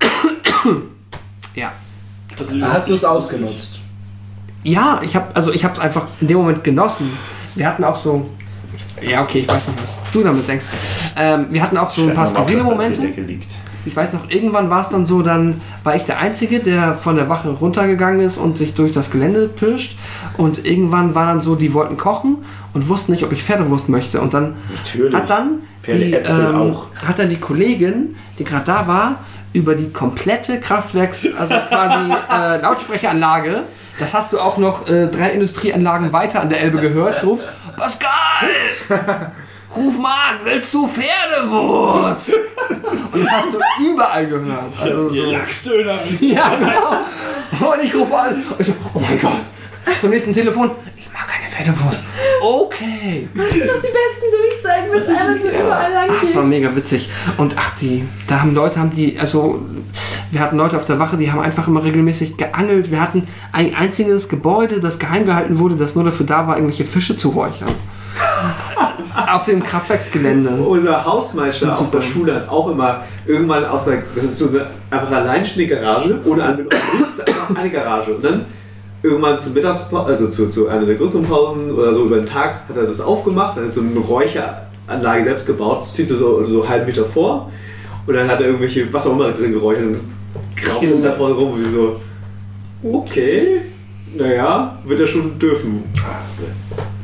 ja. 1.54 1.72
Hast 2.62 2.88
du 2.88 2.94
es 2.94 3.04
ausgenutzt? 3.04 3.80
Ja, 4.64 5.00
ich 5.02 5.16
habe 5.16 5.34
also 5.34 5.52
ich 5.52 5.64
habe 5.64 5.74
es 5.74 5.80
einfach 5.80 6.06
in 6.20 6.28
dem 6.28 6.38
Moment 6.38 6.62
genossen. 6.64 7.10
Wir 7.54 7.66
hatten 7.66 7.84
auch 7.84 7.96
so. 7.96 8.28
Ja, 9.00 9.22
okay, 9.22 9.40
ich 9.40 9.48
weiß 9.48 9.68
noch, 9.68 9.82
was 9.82 9.98
du 10.12 10.22
damit 10.22 10.46
denkst. 10.46 10.66
Ähm, 11.16 11.46
wir 11.50 11.62
hatten 11.62 11.76
auch 11.76 11.90
so 11.90 12.02
ein 12.02 12.14
paar 12.14 12.28
skurrile 12.28 12.62
Momente. 12.62 13.02
liegt. 13.02 13.56
Ich 13.86 13.96
weiß 13.96 14.12
noch, 14.14 14.30
irgendwann 14.30 14.70
war 14.70 14.80
es 14.80 14.88
dann 14.88 15.06
so, 15.06 15.22
dann 15.22 15.60
war 15.84 15.94
ich 15.94 16.04
der 16.04 16.18
Einzige, 16.18 16.60
der 16.60 16.94
von 16.94 17.16
der 17.16 17.28
Wache 17.28 17.50
runtergegangen 17.50 18.20
ist 18.20 18.38
und 18.38 18.58
sich 18.58 18.74
durch 18.74 18.92
das 18.92 19.10
Gelände 19.10 19.48
pirscht. 19.48 19.98
Und 20.36 20.64
irgendwann 20.64 21.14
war 21.14 21.26
dann 21.26 21.40
so, 21.40 21.54
die 21.54 21.74
wollten 21.74 21.96
kochen 21.96 22.38
und 22.74 22.88
wussten 22.88 23.12
nicht, 23.12 23.24
ob 23.24 23.32
ich 23.32 23.42
Pferdewurst 23.42 23.88
möchte. 23.88 24.20
Und 24.20 24.34
dann 24.34 24.54
Natürlich. 24.84 25.14
hat 25.14 25.30
dann 25.30 25.60
die, 25.86 26.14
ähm, 26.14 26.76
hat 27.04 27.18
dann 27.18 27.28
die 27.28 27.40
Kollegin, 27.40 28.16
die 28.38 28.44
gerade 28.44 28.64
da 28.64 28.86
war, 28.86 29.16
über 29.52 29.74
die 29.74 29.90
komplette 29.90 30.60
Kraftwerks, 30.60 31.26
also 31.38 31.54
quasi 31.68 32.12
äh, 32.32 32.60
Lautsprecheranlage, 32.60 33.62
das 33.98 34.14
hast 34.14 34.32
du 34.32 34.38
auch 34.38 34.56
noch 34.56 34.88
äh, 34.88 35.08
drei 35.08 35.30
Industrieanlagen 35.30 36.12
weiter 36.12 36.40
an 36.40 36.48
der 36.48 36.62
Elbe 36.62 36.80
gehört, 36.80 37.20
gerufen, 37.20 37.46
Pascal! 37.76 38.08
Ruf 39.76 39.98
mal 39.98 40.30
an, 40.30 40.40
willst 40.44 40.72
du 40.74 40.86
Pferdewurst? 40.86 42.34
Und 43.12 43.24
das 43.24 43.30
hast 43.30 43.54
du 43.54 43.58
überall 43.82 44.26
gehört. 44.26 44.72
Also 44.80 45.08
so, 45.08 45.30
Lachsdöner. 45.30 45.98
ja, 46.20 46.54
genau. 46.56 47.70
Und 47.72 47.82
ich 47.82 47.94
rufe 47.94 48.16
an 48.16 48.34
und 48.34 48.60
ich 48.60 48.66
so, 48.66 48.74
oh 48.94 49.00
mein 49.00 49.18
Gott. 49.20 49.32
Zum 50.00 50.10
nächsten 50.10 50.32
Telefon, 50.32 50.70
ich 50.96 51.10
mag 51.12 51.26
keine 51.26 51.48
Pferdewurst. 51.48 52.02
Okay. 52.40 53.28
Das 53.34 53.50
sind 53.50 53.68
doch 53.68 53.80
die 53.80 53.88
besten 53.88 54.22
wenn 54.90 55.02
es 55.02 55.08
einfach 55.08 55.36
so 55.36 55.48
überall 55.48 55.92
lang 55.92 56.08
das 56.20 56.34
war 56.34 56.42
geht. 56.42 56.50
mega 56.50 56.76
witzig. 56.76 57.08
Und 57.36 57.54
ach, 57.58 57.76
die, 57.76 58.04
da 58.26 58.40
haben 58.40 58.54
Leute, 58.54 58.78
haben 58.78 58.92
die, 58.92 59.18
also, 59.18 59.60
wir 60.30 60.40
hatten 60.40 60.56
Leute 60.56 60.76
auf 60.76 60.84
der 60.84 60.98
Wache, 60.98 61.16
die 61.16 61.30
haben 61.30 61.40
einfach 61.40 61.68
immer 61.68 61.84
regelmäßig 61.84 62.36
geangelt. 62.36 62.90
Wir 62.90 63.00
hatten 63.00 63.26
ein 63.52 63.74
einziges 63.74 64.28
Gebäude, 64.28 64.80
das 64.80 64.98
geheim 64.98 65.26
gehalten 65.26 65.58
wurde, 65.58 65.76
das 65.76 65.94
nur 65.94 66.04
dafür 66.04 66.26
da 66.26 66.46
war, 66.46 66.56
irgendwelche 66.56 66.84
Fische 66.84 67.16
zu 67.16 67.30
räuchern. 67.30 67.70
auf 69.34 69.44
dem 69.44 69.62
Kraftwerksgelände. 69.62 70.50
Unser 70.50 71.04
Hausmeister 71.04 71.72
auf 71.72 71.90
der. 71.90 72.02
Schule 72.02 72.34
hat 72.34 72.48
auch 72.48 72.68
immer 72.68 73.04
irgendwann 73.26 73.64
aus 73.64 73.88
einer, 73.88 74.02
das 74.14 74.24
ist 74.24 74.38
so 74.38 74.48
eine 74.48 74.66
einfach 74.90 75.10
allein 75.10 75.44
eine 75.44 75.66
Garage, 75.66 76.20
ohne 76.24 76.44
einfach 76.44 77.54
eine 77.54 77.70
Garage. 77.70 78.14
Und 78.14 78.24
dann 78.24 78.44
irgendwann 79.02 79.40
zur 79.40 79.52
Mittagspause, 79.52 80.06
also 80.06 80.28
zu, 80.28 80.48
zu 80.48 80.68
einer 80.68 80.86
der 80.86 80.94
größeren 80.94 81.24
Pausen 81.24 81.70
oder 81.70 81.92
so 81.92 82.04
über 82.04 82.16
den 82.16 82.26
Tag 82.26 82.68
hat 82.68 82.76
er 82.76 82.84
das 82.84 83.00
aufgemacht, 83.00 83.56
dann 83.56 83.64
ist 83.64 83.74
so 83.74 83.80
eine 83.80 83.98
Räucheranlage 83.98 85.24
selbst 85.24 85.46
gebaut, 85.46 85.88
zieht 85.92 86.10
er 86.10 86.16
so, 86.16 86.44
so 86.44 86.62
einen 86.62 86.68
halben 86.70 86.86
Meter 86.86 87.04
vor 87.04 87.50
und 88.06 88.14
dann 88.14 88.28
hat 88.28 88.40
er 88.40 88.46
irgendwelche, 88.46 88.92
was 88.92 89.06
auch 89.06 89.12
immer 89.12 89.32
drin 89.32 89.52
geräuchert 89.52 89.86
und 89.86 89.98
raucht 90.68 90.82
es 90.84 91.02
da 91.02 91.12
vorne 91.12 91.34
rum 91.34 91.52
und 91.52 91.62
wir 91.62 91.70
so, 91.70 92.00
okay, 92.82 93.62
naja, 94.14 94.78
wird 94.84 95.00
er 95.00 95.06
schon 95.06 95.38
dürfen. 95.38 95.84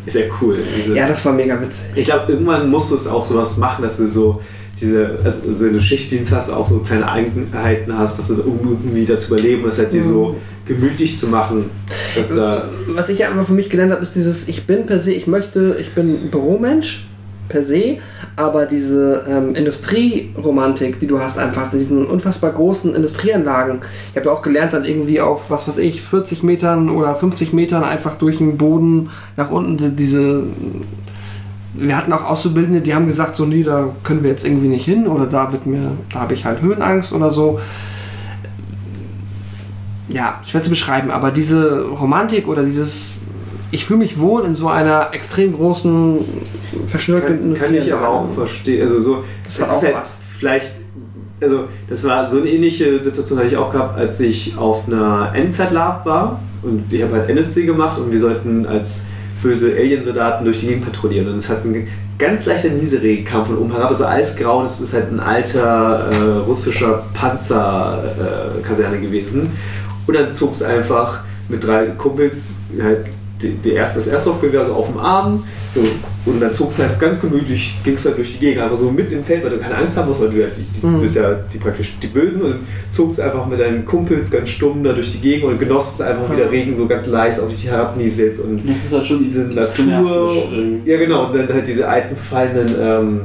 Ist 0.08 0.14
ja 0.16 0.22
cool. 0.40 0.56
Diese- 0.76 0.96
Ja, 0.96 1.06
das 1.06 1.24
war 1.26 1.32
mega 1.34 1.60
witzig. 1.60 1.86
ich 1.94 2.04
glaube, 2.06 2.32
irgendwann 2.32 2.68
musst 2.70 2.90
du 2.90 2.94
es 2.94 3.06
auch 3.06 3.24
sowas 3.24 3.58
machen, 3.58 3.82
dass 3.82 3.98
du 3.98 4.08
so 4.08 4.40
diese, 4.80 5.18
also 5.24 5.50
so 5.52 5.64
wenn 5.66 5.72
du 5.74 5.80
Schichtdienst 5.80 6.32
hast, 6.32 6.50
auch 6.50 6.64
so 6.64 6.78
kleine 6.78 7.10
Eigenheiten 7.10 7.96
hast, 7.98 8.18
dass 8.18 8.28
du 8.28 8.34
da 8.36 8.42
irgendwie 8.44 9.04
dazu 9.04 9.34
überleben, 9.34 9.64
das 9.64 9.78
halt 9.78 9.92
dir 9.92 10.02
so 10.04 10.36
gemütlich 10.66 11.16
zu 11.18 11.26
machen, 11.28 11.68
dass 12.14 12.34
da 12.34 12.68
Was 12.88 13.08
ich 13.08 13.18
ja 13.18 13.28
einfach 13.30 13.46
für 13.46 13.54
mich 13.54 13.70
gelernt 13.70 13.90
habe, 13.92 14.02
ist 14.02 14.14
dieses, 14.14 14.46
ich 14.48 14.66
bin 14.66 14.86
per 14.86 14.98
se, 15.00 15.12
ich 15.12 15.26
möchte, 15.26 15.76
ich 15.80 15.94
bin 15.94 16.30
Büromensch 16.30 17.07
per 17.48 17.62
se, 17.62 17.98
aber 18.36 18.66
diese 18.66 19.24
ähm, 19.28 19.54
Industrieromantik, 19.54 21.00
die 21.00 21.06
du 21.06 21.18
hast 21.20 21.38
einfach, 21.38 21.64
so 21.64 21.78
diesen 21.78 22.06
unfassbar 22.06 22.50
großen 22.52 22.94
Industrieanlagen. 22.94 23.80
Ich 24.10 24.16
habe 24.16 24.26
ja 24.26 24.32
auch 24.32 24.42
gelernt, 24.42 24.72
dann 24.72 24.84
irgendwie 24.84 25.20
auf, 25.20 25.50
was 25.50 25.66
weiß 25.66 25.78
ich, 25.78 26.02
40 26.02 26.42
Metern 26.42 26.90
oder 26.90 27.14
50 27.14 27.52
Metern 27.52 27.84
einfach 27.84 28.16
durch 28.16 28.38
den 28.38 28.56
Boden 28.58 29.10
nach 29.36 29.50
unten 29.50 29.76
die- 29.78 29.96
diese... 29.96 30.42
Wir 31.74 31.96
hatten 31.96 32.12
auch 32.12 32.24
Auszubildende, 32.24 32.80
die 32.80 32.94
haben 32.94 33.06
gesagt, 33.06 33.36
so, 33.36 33.44
nee, 33.46 33.62
da 33.62 33.90
können 34.02 34.22
wir 34.24 34.30
jetzt 34.30 34.44
irgendwie 34.44 34.66
nicht 34.68 34.84
hin 34.84 35.06
oder 35.06 35.26
da 35.26 35.52
wird 35.52 35.64
mir, 35.66 35.92
da 36.12 36.20
habe 36.20 36.34
ich 36.34 36.44
halt 36.44 36.60
Höhenangst 36.60 37.12
oder 37.12 37.30
so 37.30 37.60
ja, 40.08 40.40
schwer 40.44 40.62
zu 40.62 40.70
beschreiben, 40.70 41.10
aber 41.10 41.30
diese 41.30 41.84
Romantik 41.86 42.48
oder 42.48 42.62
dieses, 42.62 43.18
ich 43.70 43.84
fühle 43.84 44.00
mich 44.00 44.18
wohl 44.18 44.44
in 44.44 44.54
so 44.54 44.68
einer 44.68 45.08
extrem 45.12 45.54
großen, 45.54 46.18
verschnörkelten 46.86 47.54
kann, 47.54 47.66
kann 47.66 47.74
ich 47.74 47.92
aber 47.92 48.08
auch 48.08 48.34
verstehen. 48.34 48.82
Also 48.82 49.00
so, 49.00 49.24
Das 49.44 49.58
es 49.58 49.62
auch 49.62 49.76
ist 49.76 49.82
halt 49.82 49.94
was. 49.94 50.18
vielleicht, 50.38 50.72
also 51.40 51.64
das 51.88 52.04
war 52.04 52.26
so 52.26 52.38
eine 52.38 52.48
ähnliche 52.48 53.02
Situation 53.02 53.38
hatte 53.38 53.48
ich 53.48 53.56
auch 53.56 53.70
gehabt, 53.70 53.98
als 53.98 54.20
ich 54.20 54.56
auf 54.56 54.86
einer 54.86 55.32
Endzeit-Lab 55.34 56.06
war. 56.06 56.40
Und 56.62 56.92
ich 56.92 57.02
habe 57.02 57.14
halt 57.14 57.28
NSC 57.30 57.66
gemacht 57.66 57.98
und 57.98 58.10
wir 58.10 58.18
sollten 58.18 58.66
als 58.66 59.02
böse 59.42 59.72
Alien-Soldaten 59.76 60.44
durch 60.44 60.60
die 60.60 60.66
Gegend 60.68 60.84
patrouillieren. 60.84 61.28
Und 61.28 61.36
es 61.36 61.48
hat 61.48 61.64
ein 61.64 61.86
ganz 62.18 62.46
leichter 62.46 62.70
Nieselregen 62.70 63.24
kam 63.24 63.46
von 63.46 63.58
oben 63.58 63.70
herab, 63.70 63.90
also 63.90 64.04
alles 64.04 64.34
grau, 64.34 64.62
das 64.64 64.80
ist 64.80 64.92
halt 64.92 65.12
ein 65.12 65.20
alter 65.20 66.10
äh, 66.10 66.38
russischer 66.38 67.04
Panzerkaserne 67.14 68.96
äh, 68.96 69.00
gewesen. 69.00 69.52
Und 70.06 70.14
dann 70.14 70.32
zog 70.32 70.54
es 70.54 70.62
einfach 70.62 71.20
mit 71.48 71.64
drei 71.64 71.86
Kumpels 71.86 72.60
halt 72.82 73.06
die 73.42 73.70
erste, 73.72 73.98
das 73.98 74.08
Airsoft-Gewehr 74.08 74.64
so 74.64 74.72
auf 74.72 74.88
dem 74.90 74.98
Arm 74.98 75.44
so, 75.74 75.80
und 76.30 76.40
dann 76.40 76.52
zog 76.52 76.70
es 76.70 76.78
halt 76.78 76.98
ganz 76.98 77.20
gemütlich, 77.20 77.74
ging 77.84 77.94
es 77.94 78.04
halt 78.04 78.16
durch 78.18 78.32
die 78.32 78.38
Gegend, 78.38 78.62
einfach 78.62 78.76
so 78.76 78.90
mit 78.90 79.10
im 79.12 79.22
Feld, 79.24 79.44
weil 79.44 79.50
du 79.50 79.58
keine 79.58 79.76
Angst 79.76 79.96
haben 79.96 80.08
musst, 80.08 80.20
weil 80.20 80.30
du, 80.30 80.40
ja 80.40 80.46
die, 80.48 80.80
die, 80.80 80.86
Mhm. 80.86 81.00
bist 81.00 81.16
ja 81.16 81.34
die, 81.52 81.58
praktisch 81.58 81.96
die 82.02 82.06
Bösen 82.08 82.42
und 82.42 82.54
zog 82.90 83.10
es 83.10 83.20
einfach 83.20 83.46
mit 83.46 83.60
deinen 83.60 83.84
Kumpels 83.84 84.30
ganz 84.30 84.48
stumm 84.50 84.82
da 84.82 84.92
durch 84.92 85.12
die 85.12 85.18
Gegend 85.18 85.44
und 85.44 85.58
genoss 85.58 85.94
es 85.94 86.00
einfach, 86.00 86.30
wie 86.32 86.36
der 86.36 86.50
Regen 86.50 86.74
so 86.74 86.86
ganz 86.86 87.06
leise 87.06 87.42
auf 87.42 87.50
dich 87.50 87.66
herabnieselt 87.66 88.38
und 88.40 88.68
Das 88.68 88.84
ist 88.84 88.92
halt 88.92 89.06
schon 89.06 89.18
diese 89.18 89.42
Natur. 89.42 90.44
irgendwie. 90.52 90.90
Ja, 90.90 90.98
genau, 90.98 91.26
und 91.26 91.34
dann 91.36 91.48
halt 91.52 91.66
diese 91.68 91.86
alten 91.88 92.16
verfallenen 92.16 92.74
ähm, 92.80 93.20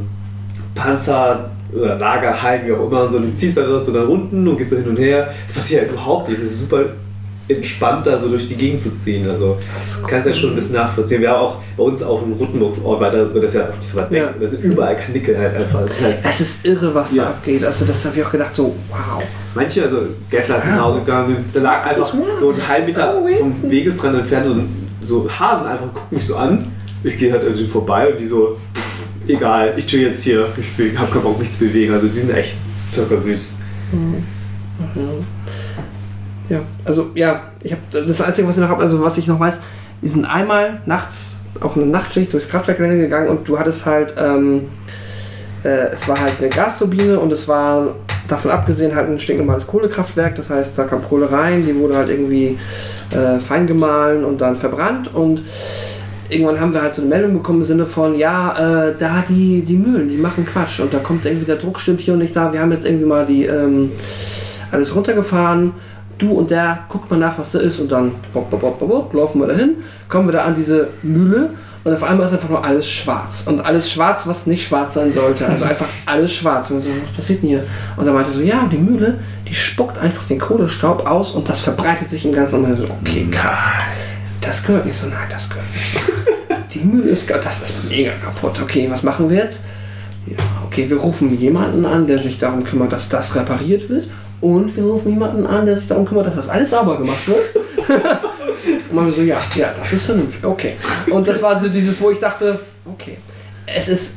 Panzer 0.76 1.50
oder 1.76 1.98
Lagerhallen, 1.98 2.68
wie 2.68 2.72
auch 2.74 2.88
immer, 2.88 3.04
und 3.04 3.12
so, 3.12 3.20
du 3.20 3.32
ziehst 3.34 3.58
dann 3.58 3.84
so 3.84 3.92
dann 3.92 4.08
unten 4.08 4.48
und 4.48 4.58
gehst 4.58 4.72
so 4.72 4.78
hin 4.78 4.88
und 4.90 4.98
her. 5.00 5.34
Das 5.48 5.56
passiert 5.56 5.82
halt 5.82 5.92
überhaupt 5.92 6.30
nicht. 6.30 6.38
Es 6.40 6.46
ist 6.46 6.60
super 6.60 6.86
entspannt, 7.58 8.08
da 8.08 8.22
so 8.22 8.28
durch 8.30 8.48
die 8.48 8.56
Gegend 8.56 8.82
zu 8.82 8.96
ziehen. 8.96 9.30
Also, 9.30 9.58
du 10.02 10.08
kannst 10.08 10.28
ja 10.28 10.34
schon 10.34 10.52
ein 10.52 10.56
bisschen 10.56 10.76
nachvollziehen. 10.76 11.22
Wir 11.22 11.30
haben 11.32 11.40
auch 11.40 11.58
bei 11.78 11.84
uns 11.84 12.02
auch 12.04 12.22
einen 12.24 12.34
Rotenburgsort 12.34 13.00
weiter, 13.00 13.26
das 13.26 13.44
ist 13.46 13.56
ja 13.56 13.70
auch 13.70 13.76
nicht 13.76 13.88
so 13.88 13.98
weit 13.98 14.12
weg. 14.12 14.22
Ja. 14.22 14.34
Das 14.40 14.52
sind 14.52 14.64
überall 14.64 14.96
Kanickel 14.96 15.38
halt 15.38 15.56
einfach. 15.56 15.82
Das 15.82 15.92
ist 15.92 16.04
halt 16.04 16.18
Es 16.24 16.42
ist 16.42 16.66
irre, 16.66 16.94
was 16.94 17.16
Ja. 17.16 17.24
da 17.24 17.30
abgeht. 17.30 17.64
Also 17.64 17.86
das 17.86 18.06
habe 18.06 18.20
ich 18.20 18.26
auch 18.26 18.32
gedacht, 18.32 18.56
so, 18.56 18.76
wow. 18.90 19.24
Manche, 19.56 19.84
also 19.84 19.98
gestern 20.30 20.62
ich 20.64 20.70
nach 20.70 20.82
Hause 20.82 21.00
gegangen 21.00 21.46
da 21.54 21.60
lag 21.60 21.86
einfach 21.86 22.14
so 22.40 22.50
ein 22.52 22.68
halb 22.68 22.88
Meter 22.88 23.22
So 23.22 23.38
vom. 23.38 23.72
Wegesrand 23.72 24.18
entfernt 24.18 24.68
so, 25.06 25.24
so 25.24 25.30
Hasen 25.30 25.68
einfach 25.68 25.94
gucken 25.94 26.18
mich 26.18 26.26
so 26.26 26.36
an. 26.36 26.68
Ich 27.04 27.18
gehe 27.18 27.32
halt 27.32 27.44
irgendwie 27.44 27.68
vorbei 27.68 28.12
und 28.12 28.20
die 28.20 28.26
so, 28.26 28.58
egal, 29.28 29.74
ich 29.78 29.86
chill 29.86 30.02
jetzt 30.02 30.24
hier, 30.24 30.48
ich 30.58 30.98
habe 30.98 31.12
keinen 31.12 31.24
Bock 31.24 31.38
mich 31.38 31.52
zu 31.52 31.60
bewegen. 31.60 31.94
Also 31.94 32.08
die 32.08 32.20
sind 32.20 32.32
echt 32.32 32.56
zuckersüß. 32.92 33.60
Ja, 36.50 36.60
also 36.84 37.10
ja, 37.16 37.44
ich 37.62 37.72
habe 37.72 37.82
das 37.92 38.22
Einzige, 38.22 38.48
was 38.48 38.56
ich 38.56 38.62
noch 38.62 38.70
habe, 38.70 38.82
also 38.82 39.02
was 39.02 39.18
ich 39.18 39.28
noch 39.28 39.40
weiß, 39.40 39.60
wir 40.02 40.10
sind 40.10 40.26
einmal 40.26 40.82
nachts 40.86 41.38
auch 41.62 41.76
eine 41.76 41.86
Nachtschicht 41.86 42.34
durchs 42.34 42.50
Kraftwerkgelände 42.50 42.98
gegangen 42.98 43.30
und 43.30 43.48
du 43.48 43.58
hattest 43.58 43.86
halt, 43.86 44.14
ähm, 44.18 44.68
äh, 45.64 45.92
es 45.94 46.08
war 46.08 46.20
halt 46.20 46.34
eine 46.40 46.50
Gasturbine 46.50 47.20
und 47.20 47.32
es 47.32 47.48
war 47.48 47.96
davon 48.28 48.52
abgesehen 48.52 48.96
halt 48.96 49.10
ein 49.10 49.20
stinknormales 49.20 49.68
Kohlekraftwerk, 49.68 50.36
das 50.36 50.50
heißt, 50.50 50.78
da 50.78 50.84
kam 50.84 51.04
Kohle 51.04 51.32
rein, 51.32 51.66
die 51.66 51.76
wurde 51.76 51.96
halt 51.96 52.10
irgendwie 52.10 52.58
äh, 53.12 53.40
fein 53.40 53.68
gemahlen 53.68 54.26
und 54.26 54.42
dann 54.42 54.58
verbrannt 54.58 55.14
und 55.14 55.42
irgendwann 56.30 56.60
haben 56.60 56.74
wir 56.74 56.82
halt 56.82 56.96
so 56.96 57.02
eine 57.02 57.10
Meldung 57.10 57.34
bekommen 57.34 57.60
im 57.60 57.66
Sinne 57.66 57.86
von, 57.86 58.18
ja, 58.18 58.88
äh, 58.88 58.96
da 58.98 59.24
die, 59.30 59.62
die 59.62 59.78
Mühlen, 59.78 60.10
die 60.10 60.18
machen 60.18 60.46
Quatsch 60.46 60.80
und 60.82 60.94
da 60.94 61.00
kommt 61.00 61.26
irgendwie 61.26 61.46
der 61.46 61.58
Druck 61.58 61.80
stimmt 61.80 62.02
hier 62.02 62.14
und 62.14 62.20
nicht 62.20 62.36
da, 62.36 62.52
wir 62.52 62.60
haben 62.60 62.72
jetzt 62.72 62.86
irgendwie 62.86 63.06
mal 63.06 63.26
die, 63.26 63.46
ähm, 63.46 63.92
alles 64.74 64.96
runtergefahren. 64.96 65.74
Du 66.18 66.32
und 66.32 66.52
der, 66.52 66.80
guckt 66.90 67.10
mal 67.10 67.18
nach, 67.18 67.38
was 67.38 67.52
da 67.52 67.60
ist 67.60 67.80
und 67.80 67.92
dann 67.92 68.12
bop, 68.32 68.50
bop, 68.50 68.62
bop, 68.62 68.80
bop, 68.80 68.90
bop, 68.90 69.14
laufen 69.14 69.42
wir 69.42 69.48
dahin, 69.48 69.78
kommen 70.08 70.28
wir 70.28 70.34
da 70.34 70.44
an 70.44 70.56
diese 70.56 70.90
Mühle 71.02 71.50
und 71.84 71.94
auf 71.94 72.04
einmal 72.04 72.26
ist 72.26 72.34
einfach 72.34 72.50
nur 72.50 72.64
alles 72.64 72.90
schwarz. 72.90 73.44
Und 73.46 73.60
alles 73.66 73.92
schwarz, 73.92 74.26
was 74.26 74.48
nicht 74.48 74.66
schwarz 74.66 74.94
sein 74.94 75.12
sollte. 75.12 75.46
Also 75.48 75.66
einfach 75.66 75.88
alles 76.06 76.34
schwarz. 76.34 76.72
Und 76.72 76.80
so, 76.80 76.90
was 76.90 77.14
passiert 77.14 77.42
denn 77.42 77.50
hier? 77.50 77.64
Und 77.98 78.08
er 78.08 78.14
meinte 78.14 78.32
so, 78.32 78.40
ja, 78.40 78.68
die 78.72 78.78
Mühle, 78.78 79.20
die 79.48 79.54
spuckt 79.54 79.98
einfach 79.98 80.24
den 80.24 80.40
Kohlestaub 80.40 81.06
aus 81.06 81.32
und 81.32 81.50
das 81.50 81.60
verbreitet 81.60 82.10
sich 82.10 82.24
im 82.26 82.32
ganzen 82.32 82.64
und 82.64 82.78
so, 82.78 82.86
okay, 83.02 83.28
krass. 83.30 83.66
Das 84.42 84.64
gehört 84.64 84.86
nicht 84.86 84.98
so, 84.98 85.08
nein, 85.08 85.28
das 85.30 85.50
gehört 85.50 85.66
nicht. 85.74 86.00
Die 86.74 86.80
Mühle 86.80 87.12
ist, 87.12 87.30
das 87.30 87.62
ist 87.62 87.74
mega 87.88 88.12
kaputt. 88.14 88.60
Okay, 88.60 88.88
was 88.90 89.04
machen 89.04 89.30
wir 89.30 89.38
jetzt? 89.38 89.64
Ja, 90.26 90.38
okay, 90.66 90.90
wir 90.90 90.98
rufen 90.98 91.38
jemanden 91.38 91.86
an, 91.86 92.08
der 92.08 92.18
sich 92.18 92.40
darum 92.40 92.64
kümmert, 92.64 92.92
dass 92.92 93.10
das 93.10 93.36
repariert 93.36 93.90
wird. 93.90 94.08
Und 94.44 94.76
wir 94.76 94.84
rufen 94.84 95.12
jemanden 95.12 95.48
an, 95.48 95.66
der 95.66 95.76
sich 95.76 95.88
darum 95.88 96.06
kümmert, 96.06 96.28
dass 96.28 96.36
das 96.36 96.50
alles 96.50 96.70
sauber 96.72 96.98
gemacht 96.98 97.28
wird. 97.28 97.56
und 98.90 98.96
man 98.96 99.14
so, 99.14 99.22
ja, 99.22 99.40
ja, 99.56 99.74
das 99.76 99.94
ist 99.94 100.06
vernünftig. 100.06 100.46
Okay. 100.46 100.74
Und 101.10 101.28
das 101.28 101.42
war 101.42 101.60
so 101.60 101.70
dieses, 101.70 102.00
wo 102.02 102.12
ich 102.12 102.20
dachte, 102.20 102.60
okay, 102.86 103.18
es 103.66 103.88
ist 103.88 104.14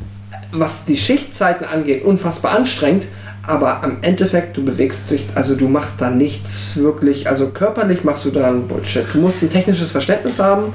was 0.53 0.85
die 0.85 0.97
Schichtzeiten 0.97 1.67
angeht, 1.67 2.05
unfassbar 2.05 2.57
anstrengend. 2.57 3.07
Aber 3.47 3.85
am 3.85 3.99
Endeffekt, 4.01 4.57
du 4.57 4.65
bewegst 4.65 5.09
dich, 5.11 5.27
also 5.37 5.55
du 5.55 5.69
machst 5.69 6.01
da 6.01 6.11
nichts 6.11 6.77
wirklich, 6.77 7.29
also 7.29 7.51
körperlich 7.51 8.03
machst 8.03 8.25
du 8.25 8.31
da 8.31 8.49
einen 8.49 8.67
Bullshit. 8.67 9.05
Du 9.13 9.19
musst 9.19 9.41
ein 9.41 9.51
technisches 9.51 9.93
Verständnis 9.93 10.41
haben, 10.41 10.75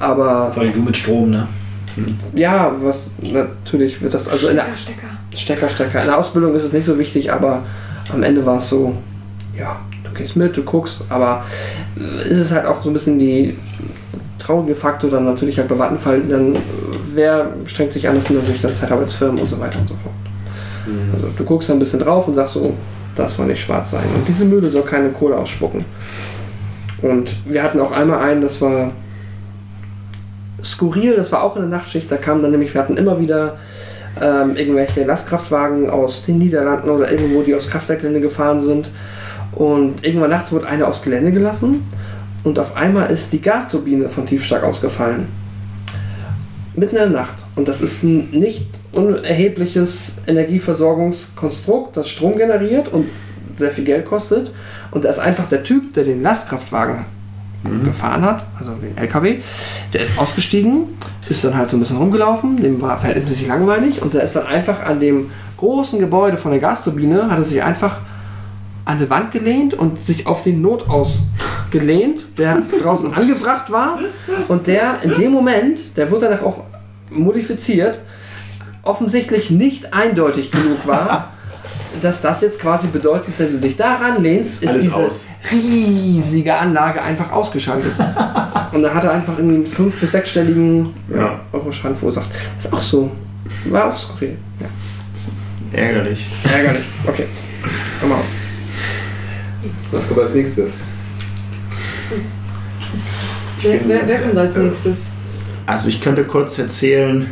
aber 0.00 0.50
Vor 0.52 0.62
allem 0.64 0.72
du 0.72 0.82
mit 0.82 0.96
Strom, 0.96 1.30
ne? 1.30 1.46
ja, 2.34 2.74
was 2.80 3.12
natürlich 3.32 4.00
wird 4.00 4.14
das, 4.14 4.28
also 4.28 4.48
in 4.48 4.56
der 4.56 4.76
Stecker. 4.76 5.06
Stecker, 5.34 5.68
Stecker. 5.68 6.00
In 6.00 6.06
der 6.06 6.18
Ausbildung 6.18 6.54
ist 6.54 6.64
es 6.64 6.72
nicht 6.72 6.84
so 6.84 6.98
wichtig, 6.98 7.32
aber 7.32 7.62
am 8.12 8.22
Ende 8.22 8.44
war 8.44 8.58
es 8.58 8.68
so, 8.68 8.94
ja, 9.56 9.76
du 10.04 10.10
gehst 10.12 10.36
mit, 10.36 10.56
du 10.56 10.62
guckst, 10.62 11.04
aber 11.08 11.44
äh, 11.98 12.28
ist 12.28 12.38
es 12.38 12.52
halt 12.52 12.66
auch 12.66 12.82
so 12.82 12.90
ein 12.90 12.92
bisschen 12.92 13.18
die 13.18 13.56
traurige 14.38 14.74
Faktor 14.74 15.10
dann 15.10 15.24
natürlich 15.24 15.58
halt 15.58 15.68
bei 15.68 15.78
Vattenfall, 15.78 16.20
dann 16.28 16.54
äh, 16.54 16.58
wer 17.14 17.48
strengt 17.66 17.92
sich 17.92 18.08
an, 18.08 18.14
das 18.14 18.26
sind 18.26 18.36
natürlich 18.36 18.62
dann 18.62 18.74
Zeitarbeitsfirmen 18.74 19.40
und 19.40 19.48
so 19.48 19.58
weiter 19.58 19.78
und 19.80 19.88
so 19.88 19.94
fort. 19.94 20.14
Also 21.14 21.28
du 21.36 21.44
guckst 21.44 21.68
da 21.68 21.72
ein 21.72 21.78
bisschen 21.78 22.00
drauf 22.00 22.26
und 22.26 22.34
sagst 22.34 22.54
so, 22.54 22.74
das 23.14 23.34
soll 23.34 23.46
nicht 23.46 23.60
schwarz 23.60 23.90
sein. 23.90 24.04
Und 24.14 24.26
diese 24.26 24.44
Mühle 24.44 24.68
soll 24.70 24.82
keine 24.82 25.10
Kohle 25.10 25.36
ausspucken. 25.36 25.84
Und 27.02 27.34
wir 27.46 27.62
hatten 27.62 27.80
auch 27.80 27.92
einmal 27.92 28.20
einen, 28.20 28.42
das 28.42 28.60
war 28.60 28.92
skurril, 30.62 31.16
das 31.16 31.32
war 31.32 31.42
auch 31.42 31.56
in 31.56 31.62
der 31.62 31.70
Nachtschicht, 31.70 32.10
da 32.10 32.16
kamen 32.16 32.42
dann 32.42 32.50
nämlich, 32.50 32.74
wir 32.74 32.80
hatten 32.80 32.96
immer 32.96 33.18
wieder 33.18 33.56
ähm, 34.20 34.56
irgendwelche 34.56 35.04
Lastkraftwagen 35.04 35.90
aus 35.90 36.24
den 36.24 36.38
Niederlanden 36.38 36.90
oder 36.90 37.10
irgendwo, 37.10 37.42
die 37.42 37.54
aufs 37.54 37.70
Kraftwerkgelände 37.70 38.20
gefahren 38.20 38.60
sind. 38.60 38.88
Und 39.52 40.04
irgendwann 40.06 40.30
nachts 40.30 40.52
wurde 40.52 40.66
eine 40.66 40.86
aufs 40.86 41.02
Gelände 41.02 41.32
gelassen 41.32 41.84
und 42.42 42.58
auf 42.58 42.76
einmal 42.76 43.10
ist 43.10 43.32
die 43.32 43.40
Gasturbine 43.40 44.08
von 44.08 44.26
Tiefstark 44.26 44.64
ausgefallen. 44.64 45.28
Mitten 46.74 46.96
in 46.96 47.02
der 47.02 47.10
Nacht. 47.10 47.44
Und 47.56 47.68
das 47.68 47.82
ist 47.82 48.02
ein 48.02 48.30
nicht 48.30 48.66
unerhebliches 48.92 50.14
Energieversorgungskonstrukt, 50.26 51.96
das 51.96 52.08
Strom 52.08 52.36
generiert 52.36 52.88
und 52.88 53.06
sehr 53.56 53.70
viel 53.70 53.84
Geld 53.84 54.06
kostet. 54.06 54.52
Und 54.90 55.04
da 55.04 55.10
ist 55.10 55.18
einfach 55.18 55.48
der 55.48 55.62
Typ, 55.62 55.92
der 55.94 56.04
den 56.04 56.22
Lastkraftwagen 56.22 57.04
gefahren 57.84 58.22
hat, 58.22 58.44
also 58.58 58.72
den 58.72 58.96
LKW, 58.96 59.38
der 59.92 60.00
ist 60.02 60.18
ausgestiegen, 60.18 60.96
ist 61.28 61.44
dann 61.44 61.56
halt 61.56 61.70
so 61.70 61.76
ein 61.76 61.80
bisschen 61.80 61.98
rumgelaufen, 61.98 62.56
dem 62.56 62.80
war 62.80 62.98
verhältnismäßig 62.98 63.48
langweilig 63.48 64.02
und 64.02 64.14
der 64.14 64.22
ist 64.22 64.34
dann 64.34 64.46
einfach 64.46 64.82
an 64.82 64.98
dem 64.98 65.30
großen 65.58 65.98
Gebäude 65.98 66.38
von 66.38 66.50
der 66.52 66.60
Gasturbine, 66.60 67.30
hat 67.30 67.38
er 67.38 67.44
sich 67.44 67.62
einfach 67.62 67.98
an 68.84 68.98
die 68.98 69.10
Wand 69.10 69.30
gelehnt 69.30 69.74
und 69.74 70.04
sich 70.06 70.26
auf 70.26 70.42
den 70.42 70.62
Notaus 70.62 71.20
gelehnt, 71.70 72.38
der 72.38 72.62
draußen 72.82 73.12
angebracht 73.14 73.70
war. 73.70 73.98
Und 74.48 74.66
der 74.66 75.02
in 75.02 75.14
dem 75.14 75.32
Moment, 75.32 75.96
der 75.96 76.10
wurde 76.10 76.26
danach 76.26 76.42
auch 76.42 76.64
modifiziert, 77.10 78.00
offensichtlich 78.82 79.50
nicht 79.50 79.92
eindeutig 79.94 80.50
genug 80.50 80.86
war, 80.86 81.32
dass 82.00 82.20
das 82.20 82.40
jetzt 82.40 82.60
quasi 82.60 82.88
bedeutet, 82.88 83.34
wenn 83.38 83.52
du 83.52 83.58
dich 83.58 83.76
daran 83.76 84.22
lehnst, 84.22 84.62
ist 84.62 84.68
Alles 84.70 84.82
diese 84.84 84.96
aus. 84.96 85.24
riesige 85.50 86.54
Anlage 86.56 87.02
einfach 87.02 87.30
ausgeschaltet. 87.32 87.92
Und 88.72 88.82
da 88.82 88.94
hat 88.94 89.04
er 89.04 89.12
einfach 89.12 89.38
einen 89.38 89.66
fünf- 89.66 89.98
bis 90.00 90.12
sechsstelligen 90.12 90.94
Ja. 91.14 91.40
Euro 91.52 91.70
Schaden 91.72 91.96
verursacht. 91.96 92.28
Ist 92.58 92.72
auch 92.72 92.80
so. 92.80 93.10
War 93.66 93.86
auch 93.92 93.98
skurril. 93.98 94.36
Ja. 94.60 94.66
Ärgerlich. 95.78 96.28
Ärgerlich. 96.52 96.82
Okay. 97.06 97.26
Komm 98.00 98.10
mal 98.10 98.16
auf. 98.16 98.24
Was 99.90 100.06
kommt 100.08 100.20
als 100.20 100.34
nächstes? 100.34 100.88
Wer, 103.62 103.80
wer, 103.86 104.06
wer 104.08 104.20
kommt 104.20 104.36
als 104.38 104.56
nächstes? 104.56 105.10
Also 105.66 105.88
ich 105.88 106.00
könnte 106.00 106.24
kurz 106.24 106.58
erzählen, 106.58 107.30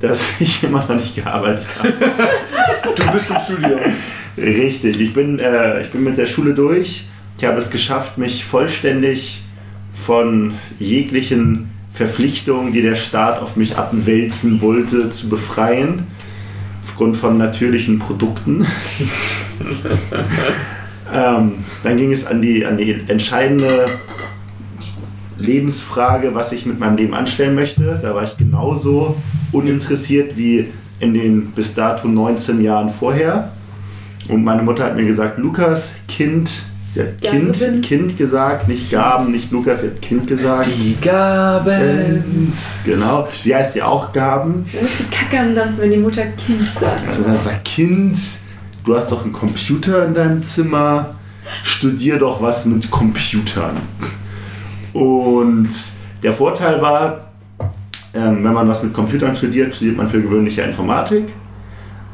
dass 0.00 0.22
ich 0.40 0.64
immer 0.64 0.80
noch 0.88 0.96
nicht 0.96 1.14
gearbeitet 1.14 1.66
habe. 1.78 1.92
Du 2.82 3.12
bist 3.12 3.30
im 3.30 3.36
Studio. 3.38 3.78
Richtig, 4.36 5.00
ich 5.00 5.12
bin, 5.12 5.38
äh, 5.38 5.82
ich 5.82 5.90
bin 5.90 6.04
mit 6.04 6.16
der 6.16 6.26
Schule 6.26 6.54
durch. 6.54 7.04
Ich 7.38 7.44
habe 7.44 7.58
es 7.58 7.70
geschafft, 7.70 8.18
mich 8.18 8.44
vollständig 8.44 9.42
von 9.94 10.54
jeglichen 10.78 11.70
Verpflichtungen, 11.92 12.72
die 12.72 12.82
der 12.82 12.96
Staat 12.96 13.40
auf 13.40 13.56
mich 13.56 13.76
abwälzen 13.76 14.60
wollte, 14.60 15.10
zu 15.10 15.28
befreien. 15.28 16.06
Aufgrund 16.86 17.16
von 17.16 17.38
natürlichen 17.38 17.98
Produkten. 17.98 18.66
ähm, 21.14 21.64
dann 21.82 21.96
ging 21.96 22.12
es 22.12 22.26
an 22.26 22.42
die, 22.42 22.64
an 22.64 22.76
die 22.76 22.96
entscheidende 23.08 23.86
Lebensfrage, 25.38 26.34
was 26.34 26.52
ich 26.52 26.66
mit 26.66 26.78
meinem 26.78 26.96
Leben 26.96 27.14
anstellen 27.14 27.54
möchte. 27.54 27.98
Da 28.02 28.14
war 28.14 28.24
ich 28.24 28.36
genauso 28.36 29.16
uninteressiert 29.52 30.36
wie 30.36 30.66
in 31.00 31.14
den 31.14 31.46
bis 31.52 31.74
dato 31.74 32.06
19 32.06 32.62
Jahren 32.62 32.90
vorher. 32.90 33.50
Und 34.28 34.44
meine 34.44 34.62
Mutter 34.62 34.84
hat 34.84 34.96
mir 34.96 35.04
gesagt, 35.04 35.38
Lukas, 35.38 35.94
Kind, 36.06 36.50
sie 36.92 37.00
hat 37.00 37.20
Kind, 37.20 37.58
Gaben. 37.58 37.80
Kind 37.80 38.18
gesagt, 38.18 38.68
nicht 38.68 38.90
Gaben, 38.90 39.32
nicht 39.32 39.50
Lukas, 39.50 39.80
sie 39.80 39.88
hat 39.88 40.02
Kind 40.02 40.26
gesagt. 40.26 40.70
Die 40.78 40.96
Gaben. 41.00 42.52
Genau, 42.84 43.26
sie 43.40 43.54
heißt 43.54 43.76
ja 43.76 43.86
auch 43.86 44.12
Gaben. 44.12 44.64
Dann 44.72 44.84
ist 44.84 45.00
die 45.00 45.04
Kacke 45.04 45.40
am 45.40 45.54
Dampf, 45.54 45.78
wenn 45.78 45.90
die 45.90 45.96
Mutter 45.96 46.26
Kind 46.26 46.62
sagt. 46.62 47.06
Also 47.08 47.22
dann 47.24 47.40
sagt 47.40 47.64
Kind, 47.64 48.18
du 48.84 48.94
hast 48.94 49.10
doch 49.10 49.24
einen 49.24 49.32
Computer 49.32 50.06
in 50.06 50.14
deinem 50.14 50.42
Zimmer, 50.42 51.14
studier 51.64 52.18
doch 52.18 52.40
was 52.42 52.66
mit 52.66 52.90
Computern. 52.90 53.78
Und 54.92 55.70
der 56.22 56.32
Vorteil 56.32 56.82
war, 56.82 57.29
ähm, 58.14 58.44
wenn 58.44 58.52
man 58.52 58.68
was 58.68 58.82
mit 58.82 58.92
Computern 58.92 59.36
studiert, 59.36 59.74
studiert 59.74 59.96
man 59.96 60.08
für 60.08 60.20
gewöhnlich 60.20 60.56
ja 60.56 60.64
Informatik. 60.64 61.24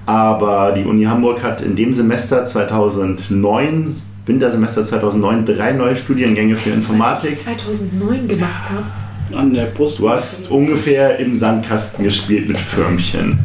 Aber 0.04 0.72
die 0.72 0.84
Uni 0.84 1.04
Hamburg 1.04 1.42
hat 1.42 1.62
in 1.62 1.74
dem 1.74 1.92
Semester 1.92 2.44
2009, 2.44 3.92
Wintersemester 4.26 4.84
2009, 4.84 5.44
drei 5.44 5.72
neue 5.72 5.96
Studiengänge 5.96 6.54
für 6.56 6.70
Informatik. 6.70 7.32
Was 7.32 7.38
ich 7.38 7.44
2009 7.44 8.28
gemacht 8.28 8.70
habe. 8.70 9.38
An 9.40 9.52
der 9.52 9.66
Brust. 9.66 9.98
Du 9.98 10.08
hast 10.08 10.50
ungefähr 10.50 11.18
im 11.18 11.36
Sandkasten 11.36 12.04
gespielt 12.04 12.46
mit 12.46 12.58
Förmchen. 12.58 13.38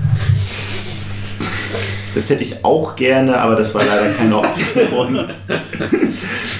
Das 2.13 2.29
hätte 2.29 2.43
ich 2.43 2.63
auch 2.65 2.95
gerne, 2.95 3.39
aber 3.39 3.55
das 3.55 3.73
war 3.73 3.83
leider 3.85 4.11
keine 4.11 4.37
Option. 4.37 5.17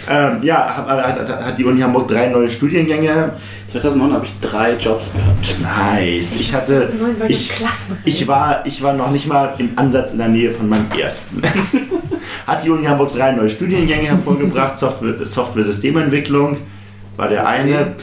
ähm, 0.09 0.37
ja, 0.41 0.77
hat, 0.77 0.87
hat, 0.87 1.45
hat 1.45 1.57
die 1.57 1.65
Uni 1.65 1.81
Hamburg 1.81 2.07
drei 2.07 2.27
neue 2.27 2.49
Studiengänge. 2.49 3.33
2009 3.67 4.13
habe 4.13 4.25
ich 4.25 4.31
drei 4.41 4.73
Jobs 4.75 5.11
gehabt. 5.13 5.55
Nice. 5.61 6.35
Ich 6.39 6.53
hatte, 6.53 6.89
2009 6.89 7.19
war 7.19 7.27
die 7.27 7.33
ich, 7.33 7.51
ich 8.05 8.27
war, 8.27 8.65
ich 8.65 8.81
war 8.81 8.93
noch 8.93 9.11
nicht 9.11 9.27
mal 9.27 9.53
im 9.57 9.71
Ansatz 9.75 10.13
in 10.13 10.19
der 10.19 10.27
Nähe 10.27 10.51
von 10.51 10.67
meinem 10.69 10.87
ersten. 10.97 11.41
Hat 12.47 12.63
die 12.63 12.69
Uni 12.69 12.85
Hamburg 12.85 13.13
drei 13.13 13.31
neue 13.31 13.49
Studiengänge 13.49 14.07
hervorgebracht, 14.07 14.77
Software- 14.77 15.25
Software-Systementwicklung 15.25 16.57
war 17.17 17.27
der 17.27 17.47
eine, 17.47 17.95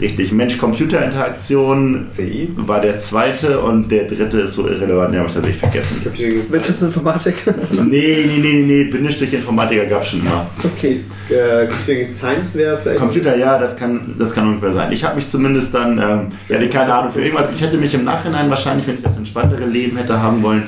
richtig, 0.00 0.32
Mensch-Computer-Interaktion 0.32 2.06
CI? 2.08 2.50
war 2.56 2.80
der 2.80 2.98
zweite 2.98 3.60
und 3.60 3.90
der 3.90 4.04
dritte 4.04 4.40
ist 4.40 4.54
so 4.54 4.68
irrelevant, 4.68 5.12
den 5.12 5.20
habe 5.20 5.28
ich 5.28 5.34
tatsächlich 5.34 5.60
vergessen. 5.60 6.52
Wirtschaftsinformatik. 6.52 7.36
Nee, 7.70 8.24
nee, 8.26 8.38
nee, 8.38 8.52
nee, 8.52 8.62
nee, 8.62 8.84
Bindestrich-Informatiker 8.84 9.86
gab 9.86 10.02
es 10.02 10.08
schon 10.08 10.20
immer. 10.20 10.46
okay. 10.62 11.00
Äh, 11.30 11.66
Computing 11.66 12.04
Science 12.04 12.56
wäre 12.56 12.78
vielleicht. 12.78 12.98
Computer, 12.98 13.36
ja, 13.36 13.58
das 13.58 13.76
kann, 13.76 14.14
das 14.18 14.34
kann 14.34 14.48
ungefähr 14.48 14.72
sein. 14.72 14.92
Ich 14.92 15.04
habe 15.04 15.16
mich 15.16 15.28
zumindest 15.28 15.74
dann, 15.74 15.98
ähm, 15.98 16.28
ich 16.48 16.54
hatte 16.54 16.68
keine 16.68 16.92
Ahnung 16.94 17.12
für 17.12 17.22
irgendwas. 17.22 17.52
Ich 17.54 17.60
hätte 17.60 17.76
mich 17.76 17.94
im 17.94 18.04
Nachhinein 18.04 18.48
wahrscheinlich, 18.50 18.86
wenn 18.86 18.96
ich 18.96 19.02
das 19.02 19.16
entspanntere 19.16 19.64
Leben 19.66 19.96
hätte 19.96 20.20
haben 20.20 20.42
wollen, 20.42 20.64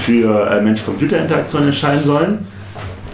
für 0.00 0.50
äh, 0.50 0.60
Mensch-Computer-Interaktion 0.60 1.64
entscheiden 1.64 2.04
sollen. 2.04 2.38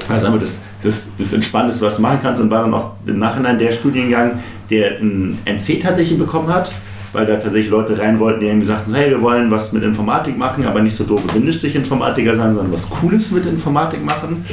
Das 0.09 0.19
ist 0.19 0.25
einfach 0.25 0.41
das, 0.41 0.63
das, 0.83 1.11
das 1.17 1.33
Entspannteste, 1.33 1.87
was 1.87 1.97
du 1.97 2.03
machen 2.03 2.19
kannst 2.23 2.43
und 2.43 2.51
war 2.51 2.63
dann 2.63 2.75
auch 2.75 2.93
im 3.07 3.19
Nachhinein 3.19 3.59
der 3.59 3.73
Studiengang, 3.73 4.41
der 4.73 4.99
ein 5.01 5.39
NC 5.45 5.83
tatsächlich 5.83 6.19
bekommen 6.19 6.49
hat, 6.49 6.73
weil 7.13 7.27
da 7.27 7.35
tatsächlich 7.37 7.71
Leute 7.71 7.99
rein 7.99 8.19
wollten, 8.19 8.41
die 8.41 8.47
irgendwie 8.47 8.67
sagten, 8.67 8.95
hey, 8.95 9.11
wir 9.11 9.21
wollen 9.21 9.51
was 9.51 9.73
mit 9.73 9.83
Informatik 9.83 10.37
machen, 10.37 10.67
aber 10.67 10.81
nicht 10.81 10.97
so 10.97 11.05
doofe 11.05 11.29
Bindestrich-Informatiker 11.29 12.35
sein, 12.35 12.55
sondern 12.55 12.73
was 12.73 12.89
Cooles 12.89 13.31
mit 13.33 13.45
Informatik 13.47 14.03
machen. 14.03 14.45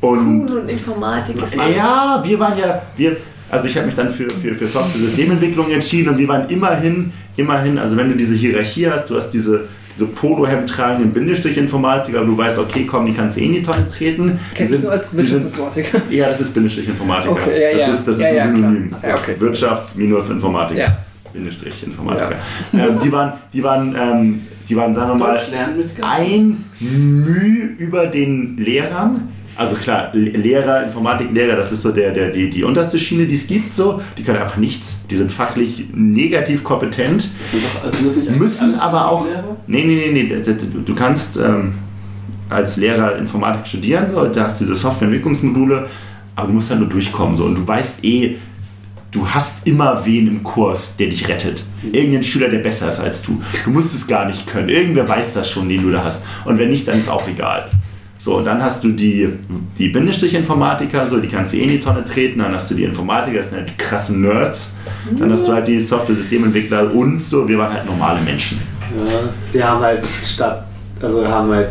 Und 0.00 0.48
Cool 0.48 0.58
und 0.58 0.68
Informatik 0.68 1.42
ist 1.42 1.56
ja, 1.56 2.22
wir 2.24 2.38
waren 2.38 2.56
ja, 2.56 2.80
wir, 2.96 3.16
also 3.50 3.66
ich 3.66 3.76
habe 3.76 3.86
mich 3.86 3.96
dann 3.96 4.12
für, 4.12 4.30
für, 4.30 4.54
für 4.54 4.66
Software-Systementwicklung 4.66 5.70
entschieden 5.70 6.10
und 6.10 6.18
wir 6.18 6.28
waren 6.28 6.48
immerhin, 6.48 7.12
immerhin, 7.36 7.78
also 7.78 7.96
wenn 7.96 8.08
du 8.10 8.16
diese 8.16 8.34
Hierarchie 8.34 8.88
hast, 8.88 9.10
du 9.10 9.16
hast 9.16 9.30
diese, 9.30 9.64
diese 10.00 10.10
Polohemd 10.12 10.68
tragenden 10.68 11.12
Bindestrich-Informatiker, 11.12 12.24
du 12.24 12.36
weißt, 12.36 12.58
okay, 12.58 12.86
komm, 12.86 13.04
die 13.06 13.12
kannst 13.12 13.36
du 13.36 13.40
eh 13.42 13.46
in 13.46 13.52
die 13.54 13.62
Tonne 13.62 13.86
treten. 13.88 14.38
Die 14.52 14.54
Kennst 14.56 14.72
du 14.72 14.76
sind- 14.76 14.84
nur 14.84 14.92
als 14.92 15.10
die 15.10 15.16
sind- 15.16 15.26
Wirtschaftsinformatiker? 15.44 16.00
Ja, 16.10 16.28
das 16.30 16.40
ist 16.40 16.54
Bindestrich-Informatiker. 16.54 17.32
Okay, 17.32 17.62
ja, 17.62 17.72
das 17.72 17.80
ja. 17.82 17.88
ist, 17.92 18.08
das 18.08 18.16
ist 18.16 18.22
Ja, 18.22 18.28
ein 18.44 18.56
Synonym. 18.56 18.90
Ja, 19.02 19.14
okay. 19.14 19.34
Wirtschafts-Informatiker. 19.38 20.80
Ja. 20.80 20.98
Bindestrich-Informatiker. 21.32 22.32
Ähm, 22.72 22.98
die 23.02 23.12
waren, 23.12 23.32
die 23.52 23.62
waren, 23.62 23.94
ähm, 24.00 24.40
die 24.68 24.76
waren, 24.76 24.94
sagen 24.94 25.18
wir 25.18 25.26
mal, 25.26 25.38
ein 26.02 26.64
Mühe 26.80 27.64
über 27.78 28.06
den 28.06 28.56
Lehrern. 28.56 29.28
Also 29.56 29.76
klar, 29.76 30.10
Le- 30.14 30.30
Lehrer, 30.30 30.84
Informatiklehrer, 30.84 31.56
das 31.56 31.70
ist 31.72 31.82
so 31.82 31.92
der, 31.92 32.12
der, 32.12 32.30
die, 32.30 32.48
die 32.48 32.64
unterste 32.64 32.98
Schiene, 32.98 33.26
die 33.26 33.34
es 33.34 33.46
gibt. 33.46 33.74
So. 33.74 34.00
Die 34.16 34.22
können 34.22 34.38
einfach 34.38 34.56
nichts. 34.56 35.06
Die 35.10 35.16
sind 35.16 35.32
fachlich 35.32 35.84
negativ 35.92 36.64
kompetent. 36.64 37.28
Also 37.84 38.02
Müssen 38.38 38.74
aber 38.80 39.10
auch. 39.10 39.26
Nee, 39.66 39.84
nee, 39.84 40.10
nee, 40.12 40.22
nee. 40.28 40.42
Du 40.86 40.94
kannst 40.94 41.36
ähm, 41.36 41.74
als 42.48 42.76
Lehrer 42.78 43.16
Informatik 43.18 43.66
studieren, 43.66 44.06
so, 44.12 44.24
da 44.26 44.44
hast 44.44 44.60
du 44.60 44.64
diese 44.64 44.76
Softwareentwicklungsmodule, 44.76 45.88
aber 46.36 46.46
du 46.48 46.54
musst 46.54 46.70
dann 46.70 46.78
nur 46.80 46.88
durchkommen. 46.88 47.36
So, 47.36 47.44
und 47.44 47.54
du 47.56 47.66
weißt 47.66 48.04
eh, 48.04 48.36
du 49.10 49.28
hast 49.28 49.66
immer 49.66 50.04
wen 50.06 50.28
im 50.28 50.42
Kurs, 50.42 50.96
der 50.96 51.08
dich 51.08 51.28
rettet. 51.28 51.64
Irgendein 51.92 52.24
Schüler, 52.24 52.48
der 52.48 52.60
besser 52.60 52.88
ist 52.88 53.00
als 53.00 53.22
du. 53.22 53.42
Du 53.64 53.70
musst 53.70 53.94
es 53.94 54.06
gar 54.06 54.24
nicht 54.26 54.46
können. 54.46 54.68
Irgendwer 54.68 55.08
weiß 55.08 55.34
das 55.34 55.50
schon, 55.50 55.68
den 55.68 55.82
du 55.82 55.90
da 55.90 56.02
hast. 56.04 56.26
Und 56.44 56.58
wenn 56.58 56.68
nicht, 56.70 56.86
dann 56.88 56.98
ist 56.98 57.08
auch 57.10 57.26
egal. 57.28 57.68
So, 58.22 58.36
und 58.36 58.44
dann 58.44 58.62
hast 58.62 58.84
du 58.84 58.90
die, 58.90 59.30
die 59.78 59.88
Bindestrich-Informatiker, 59.88 61.08
so, 61.08 61.16
die 61.20 61.28
kannst 61.28 61.54
du 61.54 61.56
eh 61.56 61.62
in 61.62 61.68
die 61.70 61.80
Tonne 61.80 62.04
treten. 62.04 62.38
Dann 62.40 62.52
hast 62.54 62.70
du 62.70 62.74
die 62.74 62.84
Informatiker, 62.84 63.38
das 63.38 63.48
sind 63.48 63.58
halt 63.60 63.70
die 63.70 63.76
krassen 63.78 64.20
Nerds. 64.20 64.76
Dann 65.18 65.32
hast 65.32 65.48
du 65.48 65.52
halt 65.54 65.66
die 65.66 65.80
Software-Systementwickler 65.80 66.92
und 66.94 67.18
so, 67.18 67.48
wir 67.48 67.56
waren 67.58 67.72
halt 67.72 67.86
normale 67.86 68.20
Menschen. 68.20 68.60
Ja, 68.94 69.20
die 69.54 69.64
haben 69.64 69.80
halt 69.80 70.04
statt, 70.22 70.64
also 71.00 71.26
haben 71.26 71.50
halt 71.50 71.68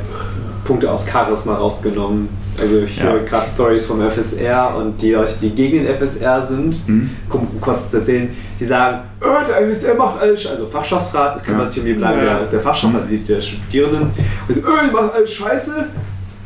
Punkte 0.63 0.89
aus 0.91 1.07
Charisma 1.07 1.53
rausgenommen. 1.55 2.27
Also 2.59 2.79
ich 2.79 2.97
Ja. 2.97 3.03
höre 3.03 3.19
gerade 3.19 3.47
Stories 3.47 3.85
vom 3.85 4.01
FSR 4.01 4.75
und 4.75 4.99
die 5.01 5.11
Leute, 5.11 5.33
die 5.41 5.51
gegen 5.51 5.83
den 5.83 5.95
FSR 5.95 6.41
sind, 6.45 6.87
Mhm. 6.89 7.09
um 7.29 7.47
kurz 7.61 7.89
zu 7.89 7.97
erzählen, 7.97 8.29
die 8.59 8.65
sagen, 8.65 9.01
"Äh, 9.21 9.45
der 9.47 9.61
FSR 9.67 9.95
macht 9.95 10.19
alles. 10.19 10.45
Also 10.47 10.67
Fachschaftsrat 10.67 11.45
kümmert 11.45 11.71
sich 11.71 11.81
um 11.81 11.85
die 11.85 11.93
Belange 11.93 12.21
der, 12.21 12.39
der 12.45 12.59
Fachschaft, 12.59 12.93
also 12.95 13.07
die, 13.07 13.19
der 13.19 13.39
Studierenden. 13.39 14.01
Und 14.47 14.53
so, 14.53 14.59
äh, 14.61 14.63
die 14.89 14.93
machen 14.93 15.11
alles 15.13 15.31
scheiße. 15.33 15.85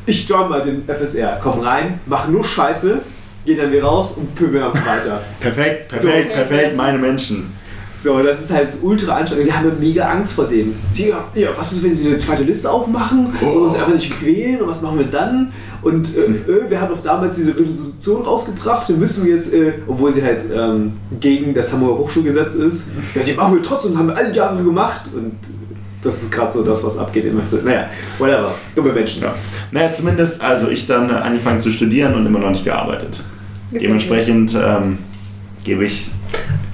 Ich 0.05 0.27
join 0.27 0.49
mal 0.49 0.61
den 0.61 0.83
FSR. 0.87 1.39
Komm 1.41 1.59
rein, 1.61 1.99
mach 2.05 2.27
nur 2.27 2.43
Scheiße, 2.43 2.99
gehen 3.45 3.57
dann 3.57 3.71
wieder 3.71 3.83
raus 3.83 4.13
und 4.17 4.35
pöbeln 4.35 4.63
einfach 4.63 4.85
weiter. 4.85 5.21
Perfekt, 5.39 5.87
perfekt, 5.89 6.29
So. 6.29 6.33
perfekt, 6.35 6.75
meine 6.75 6.97
Menschen. 6.97 7.51
So, 7.97 8.21
das 8.21 8.41
ist 8.41 8.51
halt 8.51 8.75
ultra 8.81 9.15
anstrengend. 9.15 9.45
Sie 9.45 9.53
haben 9.53 9.65
ja 9.65 9.73
mega 9.79 10.09
Angst 10.09 10.33
vor 10.33 10.45
denen. 10.45 10.75
Die, 10.97 11.13
ja, 11.35 11.49
was 11.55 11.71
ist, 11.71 11.83
wenn 11.83 11.95
sie 11.95 12.07
eine 12.07 12.17
zweite 12.17 12.43
Liste 12.43 12.69
aufmachen 12.69 13.27
und 13.39 13.47
uns 13.47 13.75
einfach 13.75 13.93
nicht 13.93 14.21
wählen 14.25 14.59
und 14.61 14.67
was 14.67 14.81
machen 14.81 14.97
wir 14.99 15.05
dann? 15.05 15.53
Und 15.83 16.09
äh, 16.17 16.21
äh, 16.51 16.69
wir 16.69 16.81
haben 16.81 16.89
doch 16.93 17.01
damals 17.01 17.37
diese 17.37 17.57
Resolution 17.57 18.23
rausgebracht, 18.23 18.89
dann 18.89 18.99
müssen 18.99 19.23
wir 19.25 19.35
jetzt, 19.35 19.53
äh, 19.53 19.73
obwohl 19.87 20.11
sie 20.11 20.21
halt 20.21 20.41
ähm, 20.53 20.93
gegen 21.21 21.53
das 21.53 21.71
Hamburger 21.71 21.99
Hochschulgesetz 21.99 22.55
ist, 22.55 22.89
ja, 23.15 23.21
die 23.23 23.33
machen 23.35 23.55
wir 23.55 23.61
trotzdem, 23.61 23.97
haben 23.97 24.07
wir 24.07 24.17
alle 24.17 24.33
Jahre 24.33 24.61
gemacht. 24.61 25.03
Und 25.13 25.35
das 26.03 26.21
ist 26.23 26.31
gerade 26.31 26.51
so 26.51 26.63
das, 26.63 26.83
was 26.83 26.97
abgeht. 26.97 27.25
Immer 27.25 27.45
so, 27.45 27.57
naja, 27.63 27.87
whatever. 28.19 28.55
Dumme 28.75 28.91
Menschen. 28.93 29.23
Ja. 29.23 29.33
Naja, 29.71 29.93
zumindest, 29.93 30.43
also 30.43 30.69
ich 30.69 30.85
dann 30.87 31.09
angefangen 31.09 31.59
zu 31.59 31.71
studieren 31.71 32.13
und 32.15 32.25
immer 32.25 32.39
noch 32.39 32.51
nicht 32.51 32.65
gearbeitet. 32.65 33.21
Dementsprechend 33.71 34.53
ähm, 34.55 34.99
gebe 35.63 35.85
ich, 35.85 36.09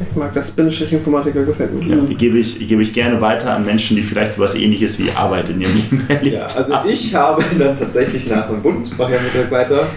Ich 0.09 0.15
mag 0.15 0.33
das. 0.33 0.51
Bindestrich-Informatiker 0.51 1.43
gefällt 1.43 1.73
mir. 1.81 1.95
ja, 1.95 2.03
gebe 2.17 2.37
ich, 2.39 2.67
gebe 2.67 2.81
ich 2.81 2.91
gerne 2.93 3.21
weiter 3.21 3.55
an 3.55 3.65
Menschen, 3.65 3.95
die 3.95 4.03
vielleicht 4.03 4.33
sowas 4.33 4.55
ähnliches 4.55 4.99
wie 4.99 5.09
Arbeit 5.11 5.49
in 5.49 5.61
ihrem 5.61 5.75
Leben 5.91 6.03
erleben. 6.09 6.35
Ja, 6.37 6.45
also 6.45 6.73
ich 6.87 7.15
habe 7.15 7.43
dann 7.57 7.75
tatsächlich 7.77 8.29
nach 8.29 8.47
dem 8.49 8.61
Bund, 8.61 8.97
mache 8.97 9.13
ja 9.13 9.19
Mittag 9.21 9.49
weiter, 9.51 9.87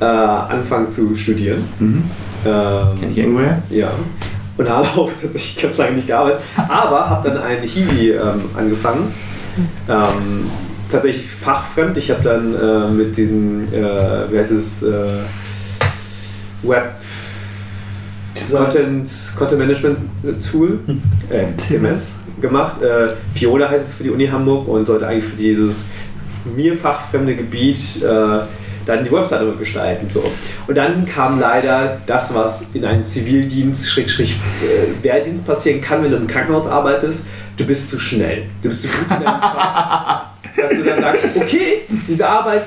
äh, 0.00 0.04
angefangen 0.04 0.92
zu 0.92 1.16
studieren. 1.16 1.64
Mhm. 1.80 2.04
Ähm, 2.44 3.00
Kenn 3.00 3.10
ich 3.10 3.18
irgendwoher? 3.18 3.60
Ja. 3.70 3.90
Und 4.56 4.68
habe 4.68 4.88
auch 4.98 5.10
tatsächlich 5.20 5.62
ganz 5.62 5.76
lange 5.76 5.96
nicht 5.96 6.06
gearbeitet. 6.06 6.40
Aber 6.68 7.10
habe 7.10 7.28
dann 7.28 7.38
ein 7.38 7.62
Hiwi 7.62 8.12
ähm, 8.12 8.44
angefangen. 8.56 9.12
Ähm, 9.88 10.50
tatsächlich 10.90 11.30
fachfremd. 11.30 11.96
Ich 11.98 12.10
habe 12.10 12.22
dann 12.22 12.54
äh, 12.54 12.90
mit 12.90 13.16
diesem, 13.16 13.64
äh, 13.72 14.30
wie 14.30 14.38
heißt 14.38 14.52
es, 14.52 14.82
äh, 14.82 15.08
Web 16.62 16.94
Content, 18.50 19.08
Content 19.36 19.58
Management 19.58 19.98
Tool, 20.50 20.78
äh, 21.30 21.46
TMS, 21.56 22.16
gemacht. 22.40 22.82
Äh, 22.82 23.14
Fiona 23.34 23.68
heißt 23.68 23.88
es 23.88 23.94
für 23.94 24.04
die 24.04 24.10
Uni 24.10 24.26
Hamburg 24.26 24.68
und 24.68 24.86
sollte 24.86 25.06
eigentlich 25.06 25.24
für 25.24 25.36
dieses 25.36 25.86
mir 26.54 26.76
fachfremde 26.76 27.34
Gebiet 27.34 28.02
äh, 28.02 28.40
dann 28.86 29.04
die 29.04 29.12
Webseite 29.12 29.52
gestalten. 29.58 30.08
So. 30.08 30.24
Und 30.66 30.74
dann 30.76 31.04
kam 31.04 31.38
leider 31.40 32.00
das, 32.06 32.34
was 32.34 32.74
in 32.74 32.84
einem 32.84 33.04
Zivildienst, 33.04 33.90
Schrägstrich, 33.90 34.36
äh, 34.62 35.04
Wehrdienst 35.04 35.46
passieren 35.46 35.80
kann, 35.80 36.02
wenn 36.02 36.10
du 36.12 36.16
im 36.16 36.26
Krankenhaus 36.26 36.66
arbeitest. 36.68 37.26
Du 37.56 37.64
bist 37.66 37.90
zu 37.90 37.98
schnell. 37.98 38.44
Du 38.62 38.68
bist 38.68 38.82
zu 38.82 38.88
gut 38.88 39.02
in 39.02 39.24
deinem 39.24 39.40
Fach, 39.40 40.26
dass 40.56 40.70
du 40.72 40.82
dann 40.84 41.00
sagst, 41.00 41.24
okay, 41.34 41.82
diese 42.08 42.26
Arbeit, 42.28 42.64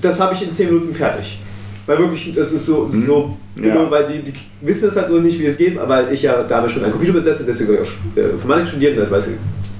das 0.00 0.20
habe 0.20 0.34
ich 0.34 0.42
in 0.42 0.52
10 0.52 0.66
Minuten 0.72 0.94
fertig. 0.94 1.40
Weil 1.86 1.98
wirklich, 1.98 2.32
das 2.34 2.52
ist 2.52 2.66
so, 2.66 2.86
so 2.86 3.36
Mhm. 3.58 3.64
Ja. 3.64 3.74
genau, 3.74 3.90
weil 3.90 4.04
die, 4.06 4.22
die 4.22 4.32
wissen 4.60 4.88
es 4.88 4.94
halt 4.96 5.10
nur 5.10 5.20
nicht, 5.20 5.38
wie 5.40 5.46
es 5.46 5.56
geht, 5.56 5.76
weil 5.88 6.12
ich 6.12 6.22
ja 6.22 6.42
damals 6.44 6.72
schon 6.72 6.84
ein 6.84 6.92
Computer 6.92 7.14
besessen, 7.14 7.44
deswegen 7.44 7.66
soll 7.68 7.78
ich 7.82 7.88
auch 7.88 8.16
äh, 8.16 8.30
Informatik 8.30 8.68
studieren, 8.68 9.10
weiß 9.10 9.26
ich, 9.28 9.34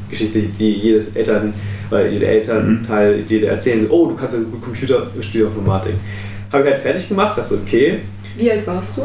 Geschichte, 0.09 0.41
die 0.41 0.73
jedes 0.73 1.15
Eltern, 1.17 1.53
weil 1.91 2.13
jede 2.13 2.27
Elternteil, 2.27 3.23
jede 3.27 3.47
erzählen, 3.47 3.87
oh, 3.91 4.09
du 4.09 4.15
kannst 4.17 4.35
ja 4.35 4.41
gut 4.41 4.63
Computer 4.63 5.07
studieren 5.21 5.49
Informatik. 5.49 5.95
Habe 6.53 6.65
ich 6.65 6.71
halt 6.71 6.81
fertig 6.83 7.09
gemacht, 7.09 7.37
dachte 7.39 7.59
okay, 7.65 7.99
Wie 8.37 8.51
alt 8.51 8.67
warst 8.67 8.97
du? 8.97 9.03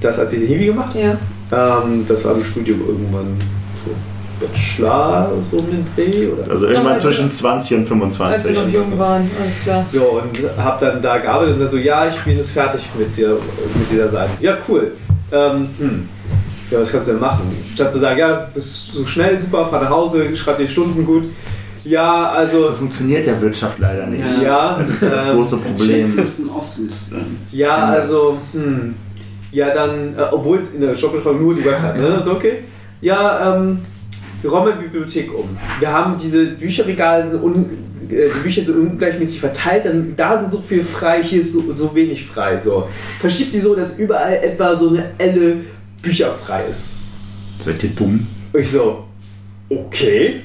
das 0.00 0.18
als 0.18 0.32
ich 0.32 0.40
den 0.40 0.48
Hiwi 0.48 0.66
gemacht, 0.66 0.94
Ja. 0.94 1.16
ähm, 1.82 2.04
das 2.06 2.24
war 2.24 2.34
im 2.34 2.44
Studium 2.44 2.80
irgendwann 2.80 3.36
so 3.84 3.90
Bachelor, 4.46 5.30
so 5.42 5.58
um 5.58 5.66
den 5.70 5.86
Dreh 5.96 6.26
oder 6.28 6.50
Also 6.50 6.66
irgendwann 6.66 6.92
Also- 6.94 7.08
zwischen 7.08 7.30
20 7.30 7.72
und 7.78 7.80
Als 7.80 7.90
wir 7.90 7.96
25. 7.96 8.54
noch 8.54 8.68
jung 8.68 8.98
waren, 8.98 9.30
alles 9.42 9.62
klar. 9.62 9.86
So, 9.90 10.20
und 10.20 10.58
habe 10.62 10.84
dann 10.84 11.00
da 11.02 11.16
gearbeitet 11.18 11.54
und 11.54 11.60
dann 11.60 11.68
so, 11.70 11.78
ja, 11.78 12.06
ich 12.06 12.16
bin 12.22 12.36
jetzt 12.36 12.50
fertig 12.50 12.82
mit, 12.98 13.16
dir, 13.16 13.30
mit 13.30 13.90
dieser 13.90 14.10
Seite. 14.10 14.30
Ja, 14.40 14.58
cool. 14.68 14.92
Ähm, 15.32 15.68
hm. 15.78 16.08
Ja, 16.70 16.80
was 16.80 16.90
kannst 16.90 17.06
du 17.06 17.12
denn 17.12 17.20
machen? 17.20 17.42
Statt 17.74 17.92
zu 17.92 17.98
sagen, 17.98 18.18
ja, 18.18 18.48
bist 18.52 18.92
so 18.94 19.06
schnell, 19.06 19.38
super, 19.38 19.66
fahr 19.66 19.82
nach 19.82 19.90
Hause, 19.90 20.34
schreib 20.34 20.58
die 20.58 20.66
Stunden 20.66 21.04
gut. 21.04 21.24
Ja, 21.84 22.32
So 22.32 22.56
also, 22.58 22.72
funktioniert 22.72 23.26
der 23.26 23.40
Wirtschaft 23.40 23.78
leider 23.78 24.06
nicht. 24.08 24.24
ja, 24.42 24.76
Das 24.78 24.88
ist 24.88 25.02
ja 25.02 25.10
das 25.10 25.26
ähm, 25.26 25.36
große 25.36 25.56
Problem. 25.58 26.14
müssen 26.16 26.50
ausgenutzt 26.50 27.12
werden. 27.12 27.36
ja, 27.52 27.76
also, 27.76 28.38
hm. 28.52 28.94
Ja, 29.52 29.72
dann, 29.72 30.12
äh, 30.18 30.22
obwohl 30.32 30.62
in 30.74 30.80
der 30.80 30.92
Jobbeschreibung 30.92 31.40
nur 31.40 31.54
die 31.54 31.64
Website, 31.64 31.98
ne? 31.98 32.16
Also, 32.18 32.32
okay. 32.32 32.64
Ja, 33.00 33.56
ähm, 33.56 33.78
wir 34.42 34.50
räumen 34.50 34.74
die 34.78 34.84
Bibliothek 34.84 35.32
um. 35.32 35.56
Wir 35.78 35.92
haben 35.92 36.16
diese 36.18 36.46
Bücherregale, 36.46 37.28
sind 37.30 37.42
un, 37.42 37.64
äh, 38.10 38.28
die 38.34 38.40
Bücher 38.42 38.62
sind 38.62 38.76
ungleichmäßig 38.76 39.38
verteilt, 39.40 39.84
da 39.84 39.92
sind, 39.92 40.18
da 40.18 40.40
sind 40.40 40.50
so 40.50 40.58
viel 40.58 40.82
frei, 40.82 41.22
hier 41.22 41.40
ist 41.40 41.52
so, 41.52 41.72
so 41.72 41.94
wenig 41.94 42.26
frei. 42.26 42.58
So. 42.58 42.88
Verschiebt 43.20 43.52
die 43.52 43.60
so, 43.60 43.74
dass 43.76 43.96
überall 43.98 44.34
etwa 44.42 44.74
so 44.74 44.88
eine 44.88 45.10
Elle 45.18 45.58
Bücher 46.06 46.30
frei 46.30 46.64
ist. 46.70 46.98
Seid 47.58 47.82
ihr 47.82 47.90
dumm? 47.90 48.26
Und 48.52 48.60
ich 48.60 48.70
so, 48.70 49.04
okay. 49.68 50.40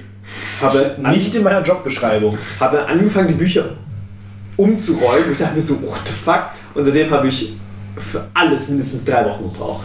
Habe 0.61 0.95
Nicht 1.11 1.35
in 1.35 1.44
meiner 1.44 1.61
Jobbeschreibung. 1.61 2.38
habe 2.60 2.85
angefangen, 2.85 3.27
die 3.27 3.33
Bücher 3.35 3.65
umzuräumen. 4.58 5.26
Und 5.26 5.31
ich 5.33 5.38
dachte 5.40 5.56
mir 5.56 5.61
so, 5.61 5.81
what 5.83 5.99
the 6.06 6.11
fuck? 6.13 6.44
Und 6.74 6.85
seitdem 6.85 7.11
habe 7.11 7.27
ich 7.27 7.53
für 7.97 8.26
alles 8.33 8.69
mindestens 8.69 9.03
drei 9.06 9.26
Wochen 9.26 9.44
gebraucht. 9.44 9.83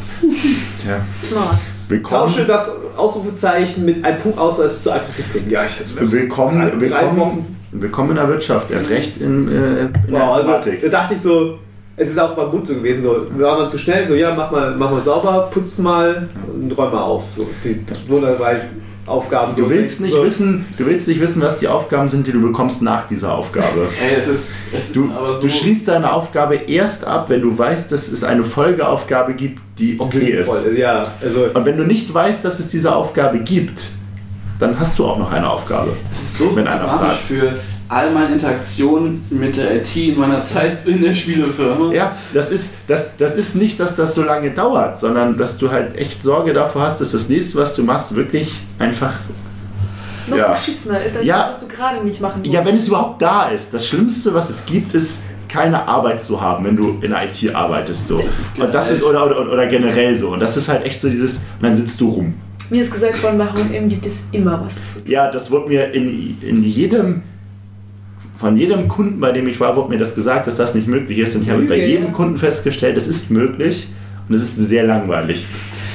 Tja. 0.83 1.05
Smart. 1.12 1.51
Tausche 1.51 1.89
Willkommen, 1.89 2.47
das 2.49 2.71
Ausrufezeichen 2.97 3.85
mit 3.85 4.05
einem 4.05 4.19
Punkt 4.19 4.39
aus, 4.39 4.59
weil 4.59 4.67
es 4.67 4.83
zu 4.83 4.92
aggressiv 4.92 5.31
klingt. 5.31 5.51
Ja, 5.51 5.65
ich 5.65 5.73
willkommen, 6.01 6.60
drei, 6.60 6.71
drei 6.71 6.81
willkommen, 6.81 7.17
Wochen. 7.19 7.57
willkommen 7.73 8.10
in 8.10 8.17
der 8.17 8.28
Wirtschaft. 8.28 8.71
Erst 8.71 8.91
recht 8.91 9.19
in, 9.19 9.49
äh, 9.49 9.53
in 9.53 9.92
der 9.92 9.92
Wow, 10.09 10.21
also 10.37 10.49
Informatik. 10.55 10.81
da 10.83 10.89
dachte 10.89 11.15
ich 11.15 11.21
so, 11.21 11.59
es 11.97 12.11
ist 12.11 12.19
auch 12.19 12.35
beim 12.35 12.51
Mund 12.51 12.67
so 12.67 12.75
gewesen, 12.75 13.03
so, 13.03 13.27
war 13.39 13.59
man 13.59 13.71
zu 13.71 13.79
schnell, 13.79 14.07
so, 14.07 14.15
ja, 14.15 14.35
mach 14.35 14.51
mal, 14.51 14.75
mach 14.77 14.91
mal 14.91 15.01
sauber, 15.01 15.49
putz 15.51 15.79
mal 15.79 16.29
und 16.53 16.77
räum 16.77 16.93
mal 16.93 17.03
auf. 17.03 17.25
So, 17.35 17.47
die 17.65 17.85
wunderbare 18.09 18.61
Aufgaben. 19.07 19.55
Du 19.55 19.65
so, 19.65 19.71
willst 19.71 20.01
nicht 20.01 20.12
so, 20.12 20.25
wissen, 20.25 20.67
du 20.77 20.85
willst 20.85 21.07
nicht 21.09 21.21
wissen, 21.21 21.41
was 21.41 21.59
die 21.59 21.69
Aufgaben 21.69 22.09
sind, 22.09 22.27
die 22.27 22.33
du 22.33 22.43
bekommst 22.43 22.83
nach 22.83 23.07
dieser 23.07 23.33
Aufgabe. 23.33 23.89
Ey, 24.05 24.17
es 24.19 24.27
ist, 24.27 24.49
es 24.75 24.87
ist 24.89 24.97
Du, 24.97 25.11
aber 25.17 25.35
so. 25.37 25.43
du 25.43 25.49
schließt 25.49 25.87
deine 25.89 26.12
Aufgabe 26.12 26.57
erst 26.57 27.07
ab, 27.07 27.27
wenn 27.31 27.41
du 27.41 27.57
weißt, 27.57 27.91
dass 27.93 28.09
es 28.09 28.25
eine 28.25 28.43
Folgeaufgabe 28.45 29.35
gibt, 29.35 29.61
die 29.79 29.97
okay 29.99 30.31
ist. 30.33 30.67
Ja, 30.77 31.12
also, 31.23 31.45
Und 31.55 31.65
wenn 31.65 31.77
du 31.77 31.85
nicht 31.85 32.12
weißt, 32.12 32.45
dass 32.45 32.59
es 32.59 32.69
diese 32.69 32.95
Aufgabe 32.95 33.39
gibt, 33.39 33.91
dann 34.59 34.79
hast 34.81 34.99
du 34.99 35.05
auch 35.05 35.19
noch 35.19 35.31
eine 35.31 35.49
Aufgabe. 35.49 35.93
Es 36.11 36.23
ist 36.23 36.39
so 36.39 36.57
Wenn 36.57 36.67
einer 36.67 36.89
fragt. 36.89 37.17
für 37.17 37.53
all 37.89 38.11
meine 38.11 38.33
Interaktionen 38.35 39.25
mit 39.31 39.57
der 39.57 39.77
IT 39.77 39.95
in 39.97 40.19
meiner 40.19 40.43
Zeit 40.43 40.87
in 40.87 41.03
der 41.03 41.15
Spielefirma. 41.15 41.93
Ja, 41.93 42.17
das 42.35 42.51
ist, 42.51 42.75
das, 42.89 43.17
das 43.17 43.37
ist 43.37 43.55
nicht, 43.55 43.79
dass 43.79 43.95
das 43.97 44.15
so 44.15 44.23
lange 44.25 44.51
dauert, 44.51 44.99
sondern 44.99 45.37
dass 45.37 45.59
du 45.59 45.71
halt 45.71 45.97
echt 45.97 46.23
Sorge 46.23 46.53
davor 46.53 46.83
hast, 46.83 47.01
dass 47.01 47.13
das 47.13 47.29
nächste, 47.29 47.59
was 47.59 47.77
du 47.77 47.85
machst, 47.85 48.15
wirklich 48.17 48.53
einfach. 48.79 49.13
Noch 50.29 50.37
Ja. 50.37 50.49
beschissener 50.53 51.01
ist 51.03 51.17
als 51.17 51.25
Ja. 51.27 51.47
das, 51.47 51.57
was 51.57 51.69
du 51.69 51.69
gerade 51.75 52.05
nicht 52.05 52.21
machen 52.21 52.43
Ja, 52.45 52.65
wenn 52.65 52.77
es 52.77 52.89
überhaupt 52.89 53.23
da 53.23 53.49
ist. 53.51 53.73
Das 53.73 53.87
Schlimmste, 53.87 54.35
was 54.35 54.51
es 54.51 54.67
gibt, 54.67 54.93
ist 54.95 55.25
keine 55.49 55.87
Arbeit 55.87 56.21
zu 56.21 56.41
haben, 56.41 56.65
wenn 56.65 56.77
du 56.77 56.99
in 57.01 57.11
der 57.13 57.23
IT 57.25 57.55
arbeitest. 57.55 58.09
So. 58.09 58.19
Das 58.21 58.39
ist 58.41 58.59
und 58.59 58.75
das 58.75 58.91
ist 58.91 59.03
oder, 59.05 59.25
oder, 59.27 59.53
oder 59.53 59.67
generell 59.69 60.17
so. 60.17 60.31
Und 60.31 60.41
das 60.41 60.57
ist 60.57 60.69
halt 60.69 60.85
echt 60.85 61.01
so 61.01 61.09
dieses, 61.09 61.39
und 61.39 61.63
dann 61.63 61.77
sitzt 61.77 62.01
du 62.01 62.09
rum. 62.09 62.35
Mir 62.69 62.83
ist 62.83 62.93
gesagt 62.93 63.23
worden, 63.23 63.39
bei 63.39 63.45
H&M 63.47 63.89
gibt 63.89 64.05
es 64.07 64.25
immer 64.33 64.61
was 64.65 64.95
zu 64.95 64.99
tun. 65.03 65.13
Ja, 65.13 65.31
das 65.31 65.49
wurde 65.53 65.69
mir 65.69 65.93
in, 65.95 66.37
in 66.43 66.65
jedem 66.65 67.23
von 68.39 68.57
jedem 68.57 68.89
Kunden, 68.89 69.21
bei 69.21 69.33
dem 69.33 69.49
ich 69.49 69.59
war, 69.61 69.77
wurde 69.77 69.91
mir 69.91 69.99
das 69.99 70.15
gesagt, 70.15 70.47
dass 70.47 70.57
das 70.57 70.75
nicht 70.75 70.89
möglich 70.89 71.19
ist. 71.19 71.37
Und 71.37 71.43
ich 71.43 71.51
habe 71.51 71.63
bei 71.63 71.77
Lüge. 71.77 71.87
jedem 71.87 72.13
Kunden 72.13 72.39
festgestellt, 72.39 72.97
es 72.97 73.09
ist 73.09 73.31
möglich 73.31 73.89
und 74.29 74.35
es 74.35 74.43
ist 74.43 74.57
sehr 74.57 74.85
langweilig. 74.85 75.47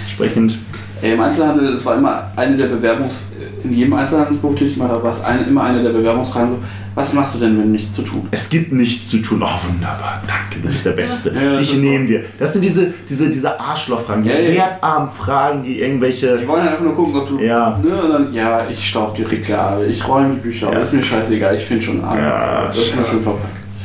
Entsprechend, 0.05 0.57
Ey, 1.01 1.13
Im 1.13 1.21
Einzelhandel, 1.21 1.73
es 1.73 1.85
war 1.85 1.97
immer 1.97 2.31
eine 2.35 2.55
der 2.57 2.67
Bewerbungs... 2.67 3.15
In 3.63 3.73
jedem 3.73 3.93
Einzelhandelsberuf, 3.93 4.55
den 4.55 4.67
ich 4.67 4.77
mal 4.77 4.87
da 4.87 5.01
war, 5.01 5.11
es 5.11 5.23
eine, 5.23 5.43
immer 5.43 5.63
eine 5.63 5.83
der 5.83 5.91
Bewerbungsfragen 5.91 6.49
so, 6.49 6.59
was 6.95 7.13
machst 7.13 7.35
du 7.35 7.39
denn, 7.39 7.57
wenn 7.57 7.71
nichts 7.71 7.95
zu 7.95 8.01
tun? 8.01 8.27
es 8.31 8.49
gibt 8.49 8.71
nichts 8.71 9.07
zu 9.07 9.19
tun. 9.19 9.41
Oh, 9.43 9.69
wunderbar, 9.69 10.21
danke, 10.27 10.61
du 10.61 10.67
bist 10.67 10.85
der 10.85 10.91
Beste. 10.91 11.33
Ja, 11.33 11.55
Dich 11.55 11.77
nehmen 11.77 12.07
wir. 12.07 12.23
Das 12.39 12.53
sind 12.53 12.63
diese, 12.63 12.93
diese, 13.07 13.29
diese 13.29 13.59
Arschlochfragen, 13.59 14.23
die 14.23 14.29
Ja, 14.29 14.35
wertarmen 14.37 15.11
Fragen, 15.11 15.63
die 15.63 15.79
irgendwelche. 15.79 16.37
Die 16.37 16.47
wollen 16.47 16.67
einfach 16.67 16.83
nur 16.83 16.95
gucken, 16.95 17.15
ob 17.15 17.27
du... 17.27 17.39
Ja. 17.39 17.79
Ne, 17.81 18.01
und 18.01 18.11
dann, 18.11 18.33
ja, 18.33 18.65
ich 18.69 18.87
staub 18.87 19.15
die 19.15 19.23
Regale, 19.23 19.85
ich 19.85 20.05
räume 20.07 20.35
die 20.35 20.39
Bücher 20.39 20.77
ist 20.79 20.93
mir 20.93 21.03
scheißegal, 21.03 21.55
ich 21.55 21.63
finde 21.63 21.83
schon 21.83 22.03
Arbeit. 22.03 22.69
Das 22.69 22.77
ist 22.77 22.93
ein 22.93 22.99
bisschen 22.99 23.21
vorbei. 23.21 23.39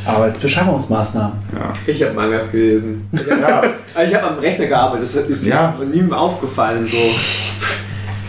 Arbeitsbeschaffungsmaßnahmen. 0.06 1.32
Ich 1.86 2.02
habe 2.02 2.14
Mangas 2.14 2.50
gelesen. 2.52 3.08
Ja, 3.12 3.62
Ich 4.06 4.14
habe 4.14 4.28
am 4.28 4.38
Rechner 4.38 4.66
gearbeitet, 4.66 5.08
das 5.14 5.14
ist 5.28 5.46
Ja. 5.46 5.74
mir 5.78 5.86
nie 5.86 6.12
aufgefallen. 6.12 6.86
So. 6.86 6.96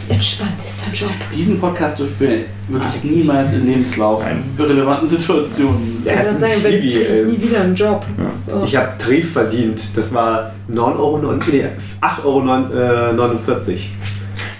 Entspannt 0.09 0.53
ist 0.65 0.83
dein 0.85 0.93
Job. 0.93 1.09
Diesen 1.35 1.59
Podcast 1.59 1.99
dürfen 1.99 2.15
wir 2.19 2.37
wirklich 2.69 3.03
niemals 3.03 3.51
im 3.51 3.65
Lebenslauf 3.65 4.23
Nein. 4.23 4.41
für 4.55 4.69
relevanten 4.69 5.07
Situationen. 5.07 6.01
Ja, 6.05 6.13
ich 6.13 6.19
es 6.19 6.27
kann 6.27 6.35
ist 6.37 6.43
ein 6.43 6.63
wenn 6.63 6.73
Hiwi, 6.81 6.97
ich 7.01 7.25
nie 7.25 7.41
wieder 7.49 7.61
einen 7.61 7.75
Job. 7.75 8.05
So. 8.47 8.63
Ich 8.63 8.75
habe 8.77 8.93
Tarif 8.97 9.33
verdient. 9.33 9.97
Das 9.97 10.13
war 10.13 10.51
9 10.69 10.95
Euro, 10.95 11.17
nee, 11.17 11.65
8,49 12.01 12.23
Euro. 12.23 13.09
Äh, 13.09 13.13
49. 13.13 13.91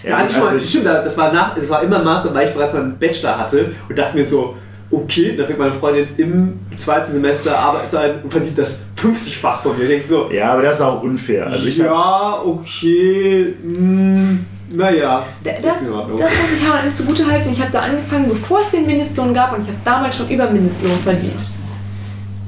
Ja, 0.03 0.17
also 0.17 0.44
also 0.44 0.58
ich- 0.58 0.69
stimmt, 0.69 0.85
das 0.85 1.17
war, 1.17 1.32
nach, 1.32 1.56
das 1.56 1.69
war 1.69 1.82
immer 1.82 2.03
Master, 2.03 2.33
weil 2.35 2.50
ich 2.50 2.53
bereits 2.53 2.74
meinen 2.74 2.98
Bachelor 2.98 3.38
hatte 3.40 3.72
und 3.88 3.98
dachte 3.98 4.17
mir 4.17 4.26
so, 4.26 4.56
okay, 4.89 5.35
dann 5.35 5.45
fängt 5.45 5.59
meine 5.59 5.71
Freundin 5.71 6.07
im 6.17 6.59
zweiten 6.77 7.11
Semester 7.11 7.57
Arbeitszeit 7.57 8.23
und 8.23 8.31
verdient 8.31 8.57
das 8.57 8.79
50-fach 8.97 9.61
von 9.61 9.77
mir. 9.77 9.89
Ich 9.89 10.07
so, 10.07 10.29
ja, 10.31 10.53
aber 10.53 10.61
das 10.61 10.77
ist 10.77 10.81
auch 10.81 11.01
unfair. 11.03 11.47
Also 11.47 11.67
ja, 11.67 12.39
okay, 12.43 13.53
mh, 13.63 14.37
naja, 14.69 15.23
Das, 15.43 15.53
das 15.63 15.81
muss 15.81 16.53
ich 16.55 16.67
H&M 16.67 16.93
zugute 16.93 17.25
halten. 17.25 17.49
Ich 17.51 17.59
habe 17.59 17.71
da 17.71 17.81
angefangen, 17.81 18.27
bevor 18.29 18.59
es 18.59 18.69
den 18.71 18.85
Mindestlohn 18.85 19.33
gab 19.33 19.53
und 19.53 19.61
ich 19.61 19.67
habe 19.67 19.77
damals 19.83 20.17
schon 20.17 20.29
über 20.29 20.49
Mindestlohn 20.49 20.97
verdient. 20.99 21.47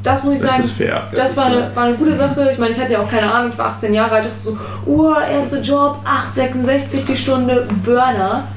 Das 0.04 0.24
muss 0.24 0.36
ich 0.36 0.42
das 0.42 0.52
sagen. 0.52 0.64
ist 0.64 0.72
fair. 0.72 1.08
Das, 1.14 1.32
ist 1.32 1.38
war, 1.38 1.50
fair. 1.50 1.64
eine, 1.64 1.76
war 1.76 1.84
eine 1.84 1.96
gute 1.96 2.16
Sache. 2.16 2.50
Ich 2.52 2.58
meine, 2.58 2.72
ich 2.72 2.80
hatte 2.80 2.94
ja 2.94 3.00
auch 3.00 3.10
keine 3.10 3.32
Ahnung, 3.32 3.52
ich 3.52 3.58
war 3.58 3.68
18 3.68 3.94
Jahre 3.94 4.16
alt, 4.16 4.26
dachte 4.26 4.40
so, 4.40 4.58
oh, 4.86 5.14
erster 5.14 5.62
Job, 5.62 6.00
8,66 6.34 7.06
die 7.06 7.18
Stunde, 7.18 7.68
Burner. 7.84 8.48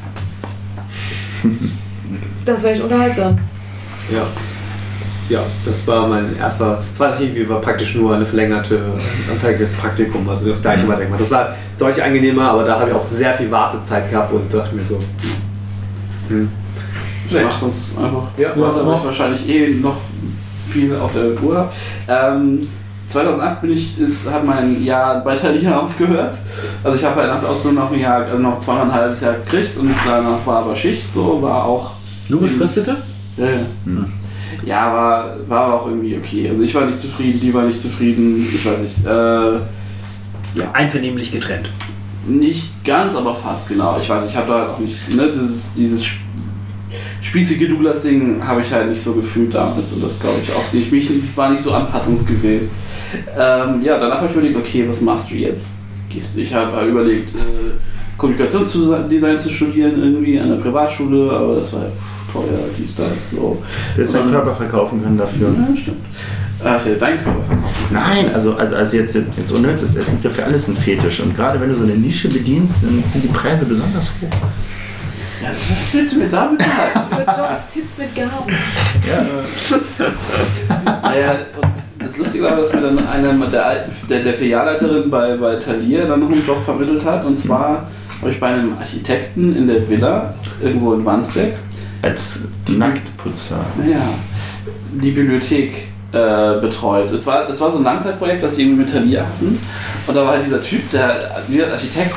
Das 2.44 2.64
war 2.64 2.72
echt 2.72 2.82
unterhaltsam. 2.82 3.38
Ja. 4.10 4.26
Ja, 5.28 5.44
das 5.64 5.86
war 5.86 6.08
mein 6.08 6.36
erster. 6.36 6.82
Das 6.90 7.00
war 7.00 7.10
nicht 7.10 7.22
irgendwie 7.22 7.48
war 7.48 7.60
praktisch 7.60 7.94
nur 7.94 8.14
eine 8.14 8.26
verlängerte, 8.26 8.80
ein 9.30 9.38
verlängertes 9.38 9.74
Praktikum, 9.74 10.28
also 10.28 10.48
das 10.48 10.60
gleiche 10.60 10.86
weitergemacht. 10.86 11.20
Das 11.20 11.30
war 11.30 11.54
deutlich 11.78 12.04
angenehmer, 12.04 12.50
aber 12.50 12.64
da 12.64 12.80
habe 12.80 12.90
ich 12.90 12.96
auch 12.96 13.04
sehr 13.04 13.32
viel 13.32 13.50
Wartezeit 13.50 14.10
gehabt 14.10 14.32
und 14.32 14.52
dachte 14.52 14.74
mir 14.74 14.84
so. 14.84 14.98
Hm. 16.28 16.50
Ich 17.28 17.44
mach 17.44 17.58
sonst 17.58 17.88
einfach. 17.96 18.24
Ja, 18.36 18.48
Ja, 18.54 18.72
da 18.72 18.96
ich 18.96 19.04
wahrscheinlich 19.04 19.48
eh 19.48 19.74
noch 19.74 19.96
viel 20.68 20.94
auf 20.96 21.12
der 21.12 21.42
Uhr. 21.42 21.70
Ähm, 22.08 22.68
2008 23.08 23.60
bin 23.60 23.72
ich, 23.72 23.98
ist, 23.98 24.30
hat 24.30 24.44
mein 24.44 24.82
Jahr 24.84 25.22
bei 25.22 25.34
Thalia 25.34 25.78
aufgehört. 25.80 26.36
Also 26.82 26.96
ich 26.96 27.04
habe 27.04 27.20
halt 27.20 27.30
nach 27.30 27.40
der 27.40 27.50
Ausbildung 27.50 27.84
noch 27.84 27.92
ein 27.92 28.00
Jahr, 28.00 28.24
also 28.24 28.42
noch 28.42 28.58
zweieinhalb 28.58 29.20
Jahre 29.20 29.36
gekriegt 29.44 29.76
und 29.76 29.90
danach 30.04 30.44
war 30.46 30.58
aber 30.58 30.74
Schicht 30.74 31.12
so, 31.12 31.40
war 31.40 31.64
auch 31.64 31.92
Nur 32.28 32.40
befristete? 32.40 32.96
Ja, 33.36 33.46
ja. 33.46 33.66
ja 34.64 34.92
war, 34.92 35.36
war 35.48 35.60
aber 35.64 35.74
auch 35.80 35.86
irgendwie 35.86 36.16
okay. 36.16 36.48
Also 36.48 36.62
ich 36.62 36.74
war 36.74 36.86
nicht 36.86 37.00
zufrieden, 37.00 37.40
die 37.40 37.52
war 37.54 37.64
nicht 37.64 37.80
zufrieden, 37.80 38.46
ich 38.54 38.64
weiß 38.64 38.78
nicht. 38.80 39.06
Äh, 39.06 39.58
Einvernehmlich 40.74 41.32
getrennt. 41.32 41.70
nicht 42.26 42.84
ganz, 42.84 43.14
aber 43.14 43.34
fast, 43.34 43.68
genau. 43.68 43.96
Ich 44.00 44.08
weiß, 44.08 44.24
ich 44.28 44.36
habe 44.36 44.48
da 44.48 44.58
halt 44.58 44.68
auch 44.70 44.78
nicht, 44.78 45.14
ne, 45.16 45.30
dieses, 45.32 45.72
dieses 45.74 46.02
sp- 46.04 46.20
spießige 47.22 47.68
Douglas-Ding 47.68 48.46
habe 48.46 48.60
ich 48.60 48.70
halt 48.70 48.90
nicht 48.90 49.02
so 49.02 49.12
gefühlt 49.14 49.54
damals 49.54 49.92
und 49.92 50.02
das 50.02 50.18
glaube 50.20 50.36
ich 50.42 50.52
auch 50.54 50.72
nicht. 50.72 50.92
Ich 50.92 51.36
war 51.36 51.50
nicht 51.50 51.62
so 51.62 51.72
anpassungsgewillt. 51.72 52.68
Ähm, 53.38 53.82
ja, 53.82 53.98
danach 53.98 54.16
habe 54.18 54.26
ich 54.26 54.32
überlegt, 54.32 54.56
okay, 54.56 54.84
was 54.86 55.00
machst 55.00 55.30
du 55.30 55.34
jetzt? 55.36 55.76
Gehst, 56.10 56.36
ich 56.36 56.52
habe 56.52 56.86
überlegt, 56.86 57.34
äh, 57.34 57.38
Kommunikationsdesign 58.18 59.38
zu 59.38 59.48
studieren 59.48 60.00
irgendwie 60.02 60.38
an 60.38 60.50
der 60.50 60.56
Privatschule, 60.56 61.30
aber 61.30 61.56
das 61.56 61.72
war 61.72 61.80
ja 61.82 61.88
pff, 61.88 62.21
teuer, 62.32 62.58
dies, 62.78 62.94
das, 62.94 63.30
so. 63.30 63.62
Du 63.94 64.00
hättest 64.00 64.14
deinen 64.14 64.30
Körper 64.30 64.54
verkaufen 64.54 65.02
können 65.02 65.18
dafür. 65.18 65.48
Ja, 65.48 65.76
stimmt. 65.76 65.98
Äh, 66.64 66.76
ich 66.76 66.84
hätte 66.84 66.98
deinen 66.98 67.22
Körper 67.22 67.42
verkaufen. 67.42 67.74
können. 67.88 68.02
Nein, 68.06 68.26
also, 68.34 68.54
also, 68.54 68.76
also 68.76 68.96
jetzt, 68.96 69.14
jetzt 69.14 69.52
unnütz 69.52 69.82
ist, 69.82 69.96
es 69.96 70.10
gibt 70.10 70.24
ja 70.24 70.30
für 70.30 70.44
alles 70.44 70.68
einen 70.68 70.76
Fetisch. 70.76 71.20
Und 71.20 71.36
gerade 71.36 71.60
wenn 71.60 71.68
du 71.68 71.76
so 71.76 71.84
eine 71.84 71.94
Nische 71.94 72.28
bedienst, 72.28 72.84
dann 72.84 73.02
sind 73.08 73.24
die 73.24 73.28
Preise 73.28 73.66
besonders 73.66 74.12
hoch. 74.20 74.28
Ja, 75.42 75.48
was 75.48 75.94
willst 75.94 76.14
du 76.14 76.18
mir 76.18 76.28
damit 76.28 76.62
sagen? 76.62 77.26
Jobs, 77.26 77.72
Tipps 77.72 77.98
mit 77.98 78.14
Gaben. 78.14 78.30
naja, 81.02 81.36
und 81.60 81.72
das 81.98 82.16
Lustige 82.16 82.44
war, 82.44 82.56
dass 82.56 82.72
mir 82.72 82.80
dann 82.80 82.98
eine 83.08 83.46
der, 83.46 83.66
alten, 83.66 83.90
der, 84.08 84.22
der 84.22 84.34
Filialleiterin 84.34 85.10
bei, 85.10 85.36
bei 85.36 85.56
Thalia 85.56 86.04
dann 86.04 86.20
noch 86.20 86.30
einen 86.30 86.46
Job 86.46 86.64
vermittelt 86.64 87.04
hat. 87.04 87.24
Und 87.24 87.36
zwar 87.36 87.88
habe 88.20 88.30
ich 88.30 88.38
bei 88.38 88.48
einem 88.48 88.74
Architekten 88.78 89.56
in 89.56 89.66
der 89.66 89.88
Villa, 89.88 90.32
irgendwo 90.62 90.94
in 90.94 91.04
Wandsbek, 91.04 91.54
Als 92.02 92.48
Nacktputzer. 92.68 93.64
naja, 93.78 94.02
die 94.92 95.12
Bibliothek 95.12 95.88
äh, 96.12 96.60
betreut. 96.60 97.10
Es 97.10 97.26
war, 97.26 97.46
das 97.46 97.60
war 97.60 97.70
so 97.70 97.78
ein 97.78 97.84
Langzeitprojekt, 97.84 98.42
das 98.42 98.54
die 98.54 98.62
irgendwie 98.62 98.82
mit 98.82 98.92
Thalia 98.92 99.22
hatten. 99.22 99.58
Und 100.06 100.14
da 100.14 100.24
war 100.24 100.32
halt 100.32 100.46
dieser 100.46 100.62
Typ, 100.62 100.90
der, 100.90 101.42
der 101.48 101.72
Architekt, 101.72 102.14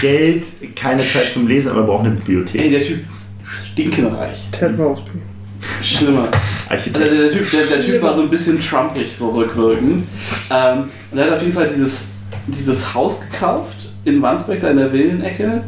Geld, 0.00 0.44
keine 0.74 1.04
Zeit 1.04 1.26
zum 1.32 1.46
Lesen, 1.46 1.72
aber 1.72 1.82
braucht 1.82 2.06
eine 2.06 2.14
ey, 2.14 2.16
Bibliothek. 2.16 2.70
der 2.70 2.80
Typ 2.80 3.04
stinkenreich. 3.44 4.38
Ted 4.50 4.76
Mosby. 4.76 5.20
Schlimmer. 5.82 6.28
Also 6.68 6.90
der, 6.90 7.08
der, 7.08 7.30
typ, 7.30 7.50
der, 7.50 7.66
der 7.66 7.80
Typ 7.80 8.02
war 8.02 8.14
so 8.14 8.22
ein 8.22 8.30
bisschen 8.30 8.60
trumpig, 8.60 9.14
so 9.16 9.30
rückwirkend. 9.30 10.04
Ähm, 10.50 10.84
und 11.10 11.18
er 11.18 11.26
hat 11.26 11.34
auf 11.34 11.42
jeden 11.42 11.52
Fall 11.52 11.68
dieses, 11.68 12.06
dieses 12.46 12.94
Haus 12.94 13.20
gekauft 13.20 13.89
in 14.04 14.22
Wandsbek, 14.22 14.60
da 14.60 14.70
in 14.70 14.78
der 14.78 14.92
Villenecke, 14.92 15.62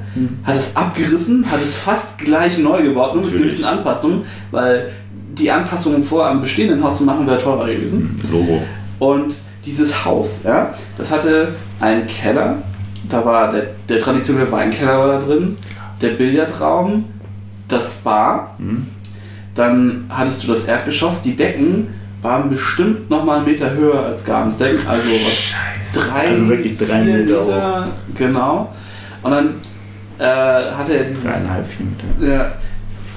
hat 0.45 0.57
es 0.57 0.75
abgerissen, 0.75 1.51
hat 1.51 1.63
es 1.63 1.77
fast 1.77 2.19
gleich 2.19 2.59
neu 2.59 2.83
gebaut, 2.83 3.15
nur 3.15 3.23
mit 3.23 3.33
Natürlich. 3.33 3.55
gewissen 3.55 3.65
Anpassungen, 3.67 4.23
weil 4.51 4.91
die 5.39 5.51
Anpassungen 5.51 6.03
vor 6.03 6.27
am 6.27 6.41
bestehenden 6.41 6.83
Haus 6.83 6.99
zu 6.99 7.05
machen 7.05 7.27
wäre 7.27 7.39
teurer 7.39 7.67
gewesen. 7.67 8.21
Logo. 8.31 8.63
Und 8.99 9.35
dieses 9.65 10.05
Haus, 10.05 10.41
ja, 10.45 10.75
das 10.99 11.11
hatte 11.11 11.49
einen 11.81 12.07
Keller, 12.07 12.57
da 13.09 13.25
war 13.25 13.51
der, 13.51 13.67
der 13.89 14.01
traditionelle 14.01 14.51
Weinkeller 14.51 14.99
war 14.99 15.09
da 15.09 15.19
drin, 15.27 15.57
der 16.01 16.11
Billardraum, 16.11 17.05
das 17.69 17.97
Bar, 17.97 18.55
Mhm. 18.59 18.87
dann 19.55 20.05
hattest 20.09 20.45
du 20.45 20.49
das 20.49 20.65
Erdgeschoss, 20.65 21.23
die 21.23 21.37
Decken 21.37 21.89
waren 22.23 22.49
bestimmt 22.49 23.11
nochmal 23.11 23.39
einen 23.39 23.47
Meter 23.47 23.73
höher 23.73 24.07
als 24.07 24.25
Gabensdecken, 24.25 24.79
also 24.87 25.03
was 25.03 26.09
drei, 26.09 26.29
Also 26.29 26.49
wirklich 26.49 26.79
drei 26.79 27.03
vier 27.03 27.15
Meter 27.19 27.89
genau. 28.17 28.73
Und 29.23 29.31
dann 29.31 29.55
äh, 30.19 30.25
hatte 30.73 30.95
er 30.95 31.05
dieses 31.05 31.25
Dreieinhalb, 31.25 31.67
vier 31.67 31.87
Meter. 31.87 32.35
ja. 32.35 32.53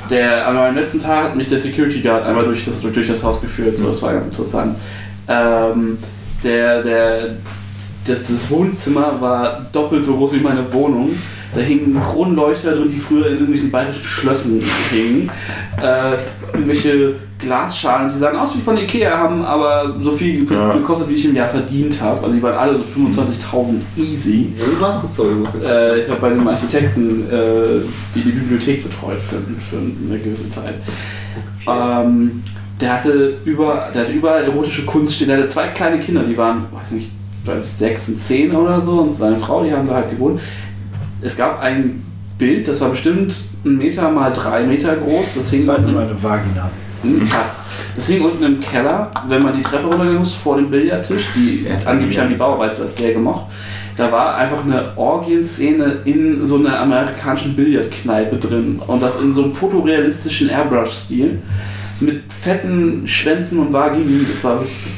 Der, 0.09 0.47
an 0.47 0.55
meinem 0.55 0.75
letzten 0.75 0.99
Tag 0.99 1.23
hat 1.23 1.35
mich 1.35 1.47
der 1.47 1.57
Security 1.57 1.99
Guard 1.99 2.25
einmal 2.25 2.45
durch 2.45 2.63
das, 2.63 2.79
durch 2.79 3.07
das 3.07 3.23
Haus 3.23 3.41
geführt, 3.41 3.75
so, 3.77 3.89
das 3.89 4.03
war 4.03 4.13
ganz 4.13 4.27
interessant. 4.27 4.77
Ähm, 5.27 5.97
der, 6.43 6.83
der, 6.83 7.19
das, 8.05 8.27
das 8.27 8.51
Wohnzimmer 8.51 9.19
war 9.19 9.65
doppelt 9.71 10.05
so 10.05 10.15
groß 10.15 10.33
wie 10.33 10.41
meine 10.41 10.71
Wohnung. 10.71 11.09
Da 11.55 11.61
hingen 11.61 11.99
Kronleuchter 11.99 12.73
drin, 12.73 12.91
die 12.93 12.99
früher 12.99 13.27
in 13.27 13.33
irgendwelchen 13.33 13.71
bayerischen 13.71 14.03
Schlössen 14.03 14.61
hingen. 14.91 15.31
Äh, 15.81 16.17
irgendwelche 16.53 17.15
Glasschalen, 17.39 18.09
die 18.11 18.17
sahen 18.17 18.37
aus 18.37 18.55
wie 18.55 18.61
von 18.61 18.77
Ikea, 18.77 19.17
haben 19.17 19.43
aber 19.43 19.95
so 19.99 20.11
viel 20.13 20.49
Ja. 20.49 20.73
gekostet, 20.73 21.09
wie 21.09 21.13
ich 21.15 21.25
im 21.25 21.35
Jahr 21.35 21.47
verdient 21.49 21.99
habe. 22.01 22.23
Also 22.23 22.35
die 22.35 22.41
waren 22.41 22.55
alle 22.55 22.77
so 22.77 22.83
25.000 22.83 23.81
easy. 23.97 24.53
Wo 24.57 24.81
warst 24.81 25.03
du 25.03 25.07
so? 25.07 25.23
Äh, 25.63 25.99
ich 26.01 26.09
habe 26.09 26.21
bei 26.21 26.27
einem 26.31 26.47
Architekten 26.47 27.25
äh, 27.29 27.81
die, 28.15 28.21
die 28.21 28.31
Bibliothek 28.31 28.83
betreut 28.83 29.19
für, 29.19 29.35
für 29.69 29.81
eine 29.81 30.17
gewisse 30.19 30.49
Zeit. 30.49 30.75
Ähm, 31.67 32.41
der 32.79 32.93
hatte 32.93 33.33
über, 33.45 33.89
der 33.93 34.01
hatte 34.03 34.13
überall 34.13 34.43
erotische 34.43 34.85
Kunst 34.85 35.15
stehen. 35.15 35.27
Der 35.27 35.37
hatte 35.37 35.47
zwei 35.47 35.67
kleine 35.67 35.99
Kinder, 35.99 36.23
die 36.23 36.37
waren, 36.37 36.65
weiß 36.71 36.91
nicht, 36.91 37.11
weiß 37.45 37.65
ich, 37.65 37.71
sechs 37.71 38.07
und 38.09 38.19
zehn 38.19 38.55
oder 38.55 38.79
so, 38.81 39.01
und 39.01 39.11
seine 39.11 39.37
Frau, 39.37 39.63
die 39.63 39.73
haben 39.73 39.87
da 39.87 39.95
halt 39.95 40.09
gewohnt. 40.09 40.39
Es 41.21 41.35
gab 41.35 41.59
ein 41.61 42.03
Bild, 42.37 42.67
das 42.67 42.81
war 42.81 42.89
bestimmt 42.89 43.33
ein 43.65 43.77
Meter 43.77 44.09
mal 44.11 44.31
drei 44.31 44.63
Meter 44.63 44.95
groß. 44.95 45.25
Das 45.35 45.49
hing 45.49 45.65
Das 45.65 45.67
war 45.75 45.79
nur 45.79 46.01
eine 46.01 46.21
Vagina. 46.21 46.69
Hm, 47.05 47.29
Krass. 47.29 47.59
Das 47.95 48.07
hing 48.07 48.21
unten 48.23 48.43
im 48.43 48.59
Keller, 48.59 49.11
wenn 49.27 49.41
man 49.43 49.55
die 49.55 49.61
Treppe 49.61 49.87
runtergegangen 49.87 50.23
ist, 50.23 50.33
vor 50.33 50.57
dem 50.57 50.69
Billardtisch. 50.69 51.29
Die, 51.35 51.65
angeblich 51.85 52.19
haben 52.19 52.29
die 52.29 52.35
Bauarbeiter 52.35 52.81
das 52.81 52.97
sehr 52.97 53.13
gemocht. 53.13 53.45
Da 53.95 54.11
war 54.11 54.35
einfach 54.35 54.65
eine 54.65 54.97
Orgienszene 54.97 55.99
in 56.03 56.45
so 56.45 56.57
einer 56.57 56.79
amerikanischen 56.79 57.55
Billardkneipe 57.55 58.35
drin. 58.35 58.81
Und 58.85 59.01
das 59.01 59.21
in 59.21 59.33
so 59.33 59.43
einem 59.43 59.53
fotorealistischen 59.53 60.49
Airbrush-Stil. 60.49 61.39
mit 62.01 62.23
fetten 62.31 63.07
Schwänzen 63.07 63.59
und 63.59 63.71
Vagini. 63.71 64.25
Das 64.27 64.43
war 64.43 64.59
wirklich. 64.59 64.89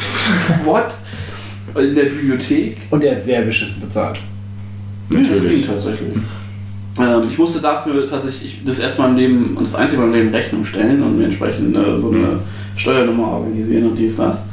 What? 0.64 0.94
In 1.76 1.94
der 1.94 2.04
Bibliothek. 2.04 2.78
Und 2.90 3.04
er 3.04 3.16
hat 3.16 3.24
sehr 3.24 3.42
beschissen 3.42 3.82
bezahlt. 3.82 4.18
Natürlich. 5.08 5.66
Ja, 5.66 5.72
tatsächlich. 5.74 6.14
Ähm, 6.98 7.28
ich 7.30 7.38
musste 7.38 7.60
dafür 7.60 8.06
tatsächlich 8.06 8.44
ich- 8.58 8.64
das 8.64 8.78
erste 8.78 9.02
Mal 9.02 9.10
im 9.10 9.16
Leben 9.16 9.56
und 9.56 9.64
das 9.64 9.74
einzige 9.74 10.00
Mal 10.00 10.08
im 10.08 10.14
Leben 10.14 10.28
Rechnung 10.30 10.64
stellen 10.64 11.02
und 11.02 11.18
mir 11.18 11.24
entsprechend 11.26 11.76
äh, 11.76 11.96
so 11.96 12.10
eine 12.10 12.40
Steuernummer 12.76 13.28
organisieren 13.28 13.88
und 13.90 13.96
dies, 13.98 14.16
das. 14.16 14.44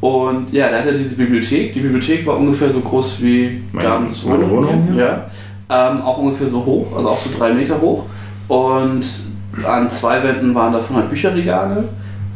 Und 0.00 0.52
ja, 0.52 0.70
da 0.70 0.78
hat 0.78 0.86
er 0.86 0.92
diese 0.92 1.16
Bibliothek. 1.16 1.72
Die 1.72 1.80
Bibliothek 1.80 2.26
war 2.26 2.36
ungefähr 2.36 2.70
so 2.70 2.80
groß 2.80 3.22
wie 3.22 3.62
Meine- 3.72 3.88
Gabens 3.88 4.24
meine 4.24 4.48
Wohnung, 4.50 4.88
Ja. 4.96 5.26
Ähm, 5.68 6.00
auch 6.02 6.18
ungefähr 6.18 6.46
so 6.46 6.64
hoch, 6.64 6.94
also 6.96 7.08
auch 7.10 7.18
so 7.18 7.30
drei 7.36 7.52
Meter 7.52 7.80
hoch. 7.80 8.04
Und 8.46 9.04
an 9.66 9.88
zwei 9.88 10.22
Wänden 10.22 10.54
waren 10.54 10.72
davon 10.72 10.96
halt 10.96 11.08
Bücherregale. 11.10 11.84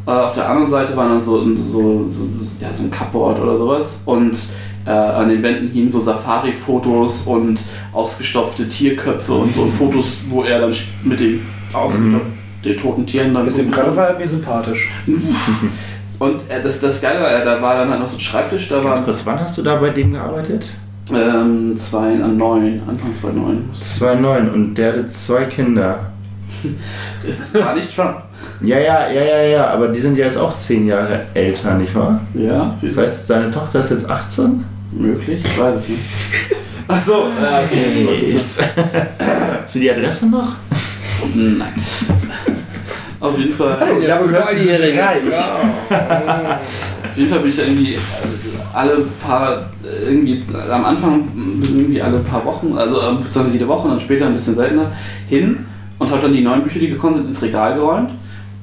Äh, 0.07 0.11
auf 0.11 0.33
der 0.33 0.49
anderen 0.49 0.69
Seite 0.71 0.97
waren 0.97 1.11
dann 1.11 1.21
so, 1.21 1.45
so, 1.57 2.05
so, 2.09 2.23
ja, 2.61 2.69
so 2.77 2.83
ein 2.83 2.91
Cupboard 2.91 3.41
oder 3.41 3.57
sowas. 3.57 4.01
Und 4.07 4.37
äh, 4.87 4.91
an 4.91 5.29
den 5.29 5.43
Wänden 5.43 5.69
hingen 5.69 5.91
so 5.91 6.01
Safari-Fotos 6.01 7.23
und 7.27 7.61
ausgestopfte 7.93 8.69
Tierköpfe 8.69 9.35
und 9.35 9.53
so 9.53 9.63
und 9.63 9.71
Fotos, 9.71 10.21
wo 10.29 10.43
er 10.43 10.61
dann 10.61 10.75
mit 11.05 11.21
den 11.21 11.41
ausgestopften 11.73 12.41
den 12.65 12.77
toten 12.77 13.07
Tieren 13.07 13.33
dann. 13.33 13.45
Bisschen 13.45 13.71
gerade 13.71 13.97
war 13.97 14.09
er 14.09 14.19
mir 14.19 14.29
sympathisch. 14.29 14.91
Und 16.19 16.43
äh, 16.51 16.61
das, 16.61 16.81
das 16.81 17.01
Geile 17.01 17.23
war, 17.23 17.31
da 17.43 17.63
war 17.63 17.77
dann 17.77 17.89
halt 17.89 18.01
noch 18.01 18.07
so 18.07 18.19
ein 18.19 18.21
Schreibtisch, 18.21 18.69
da 18.69 18.75
Ganz 18.75 18.87
waren 18.87 19.05
kurz, 19.07 19.25
wann 19.25 19.41
hast 19.41 19.57
du 19.57 19.63
da 19.63 19.77
bei 19.77 19.89
dem 19.89 20.13
gearbeitet? 20.13 20.69
ähm, 21.13 21.77
zwei, 21.77 22.13
äh, 22.13 22.29
neun, 22.29 22.83
Anfang 22.87 23.15
2009. 23.15 23.71
2009 23.81 24.51
und 24.51 24.75
der 24.77 24.93
hatte 24.93 25.07
zwei 25.09 25.45
Kinder. 25.45 26.13
Es 27.27 27.55
war 27.55 27.75
nicht 27.75 27.95
Trump. 27.95 28.23
Ja, 28.63 28.79
ja, 28.79 29.11
ja, 29.11 29.23
ja, 29.23 29.43
ja, 29.43 29.67
aber 29.69 29.89
die 29.89 30.01
sind 30.01 30.19
ja 30.19 30.25
jetzt 30.27 30.37
auch 30.37 30.57
zehn 30.59 30.87
Jahre 30.87 31.21
älter, 31.33 31.75
nicht 31.77 31.95
wahr? 31.95 32.21
Ja, 32.35 32.77
Das 32.83 32.97
heißt, 32.97 33.27
seine 33.27 33.51
Tochter 33.51 33.81
ist 33.81 33.91
jetzt 33.91 34.11
18? 34.11 34.65
möglich, 34.93 35.41
ich 35.45 35.61
weiß 35.61 35.77
es 35.77 35.89
nicht. 35.89 36.01
Achso, 36.89 37.13
äh, 37.13 37.65
okay. 37.65 38.33
Ist, 38.33 38.61
hast 39.65 39.75
du 39.75 39.79
die 39.79 39.91
Adresse 39.91 40.29
noch? 40.29 40.57
Nein. 41.35 41.73
Auf 43.21 43.39
jeden 43.39 43.53
Fall. 43.53 43.79
Ich 44.03 44.11
habe 44.11 44.27
gehört, 44.27 44.51
sie 44.51 44.65
sind 44.65 44.99
reich. 44.99 45.23
Auf 45.91 47.17
jeden 47.17 47.29
Fall 47.29 47.39
bin 47.41 47.51
ich 47.51 47.57
da 47.57 47.63
irgendwie 47.63 47.99
alle 48.73 49.05
paar, 49.25 49.71
irgendwie 50.05 50.43
am 50.71 50.85
Anfang 50.85 51.29
irgendwie 51.63 52.01
alle 52.03 52.19
paar 52.19 52.45
Wochen, 52.45 52.77
also 52.77 52.97
beziehungsweise 53.23 53.53
jede 53.53 53.69
Woche 53.69 53.85
und 53.85 53.91
dann 53.91 54.01
später 54.01 54.27
ein 54.27 54.35
bisschen 54.35 54.55
seltener 54.55 54.91
hin 55.29 55.67
und 55.99 56.11
habe 56.11 56.23
dann 56.23 56.33
die 56.33 56.43
neuen 56.43 56.63
Bücher, 56.63 56.79
die 56.79 56.89
gekommen 56.89 57.17
sind, 57.17 57.27
ins 57.29 57.43
Regal 57.43 57.75
geräumt. 57.75 58.11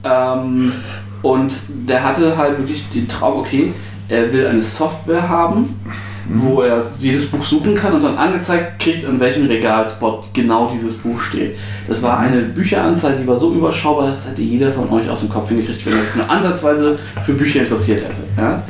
Ähm, 0.04 0.72
und 1.22 1.54
der 1.68 2.04
hatte 2.04 2.38
halt 2.38 2.58
wirklich 2.60 2.88
den 2.90 3.08
Traum, 3.08 3.40
okay, 3.40 3.74
er 4.10 4.32
will 4.32 4.48
eine 4.48 4.62
Software 4.62 5.28
haben, 5.28 5.76
wo 6.30 6.62
er 6.62 6.84
jedes 7.00 7.28
Buch 7.32 7.44
suchen 7.44 7.74
kann 7.74 7.94
und 7.94 8.04
dann 8.04 8.18
angezeigt 8.18 8.80
kriegt, 8.80 9.04
in 9.04 9.20
welchem 9.20 9.46
Regalspot 9.48 10.28
genau 10.34 10.70
dieses 10.74 10.94
Buch 10.96 11.20
steht. 11.22 11.56
Das 11.88 12.02
war 12.04 12.20
eine 12.20 12.42
Bücheranzahl, 12.42 13.16
die 13.22 13.26
war 13.28 13.38
so 13.38 13.54
überschaubar, 13.54 14.08
das 14.10 14.28
hätte 14.30 14.42
jeder 14.42 14.72
von 14.72 14.90
euch 14.92 15.10
aus 15.10 15.22
dem 15.22 15.30
Kopf 15.30 15.48
hingekriegt, 15.50 15.86
wenn 15.86 15.94
er 15.94 16.00
sich 16.00 16.16
nur 16.16 16.30
ansatzweise 16.30 16.98
für 17.26 17.34
Bücher 17.34 17.62
interessiert 17.62 18.02
hätte. 18.02 18.22
Ja? 18.38 18.62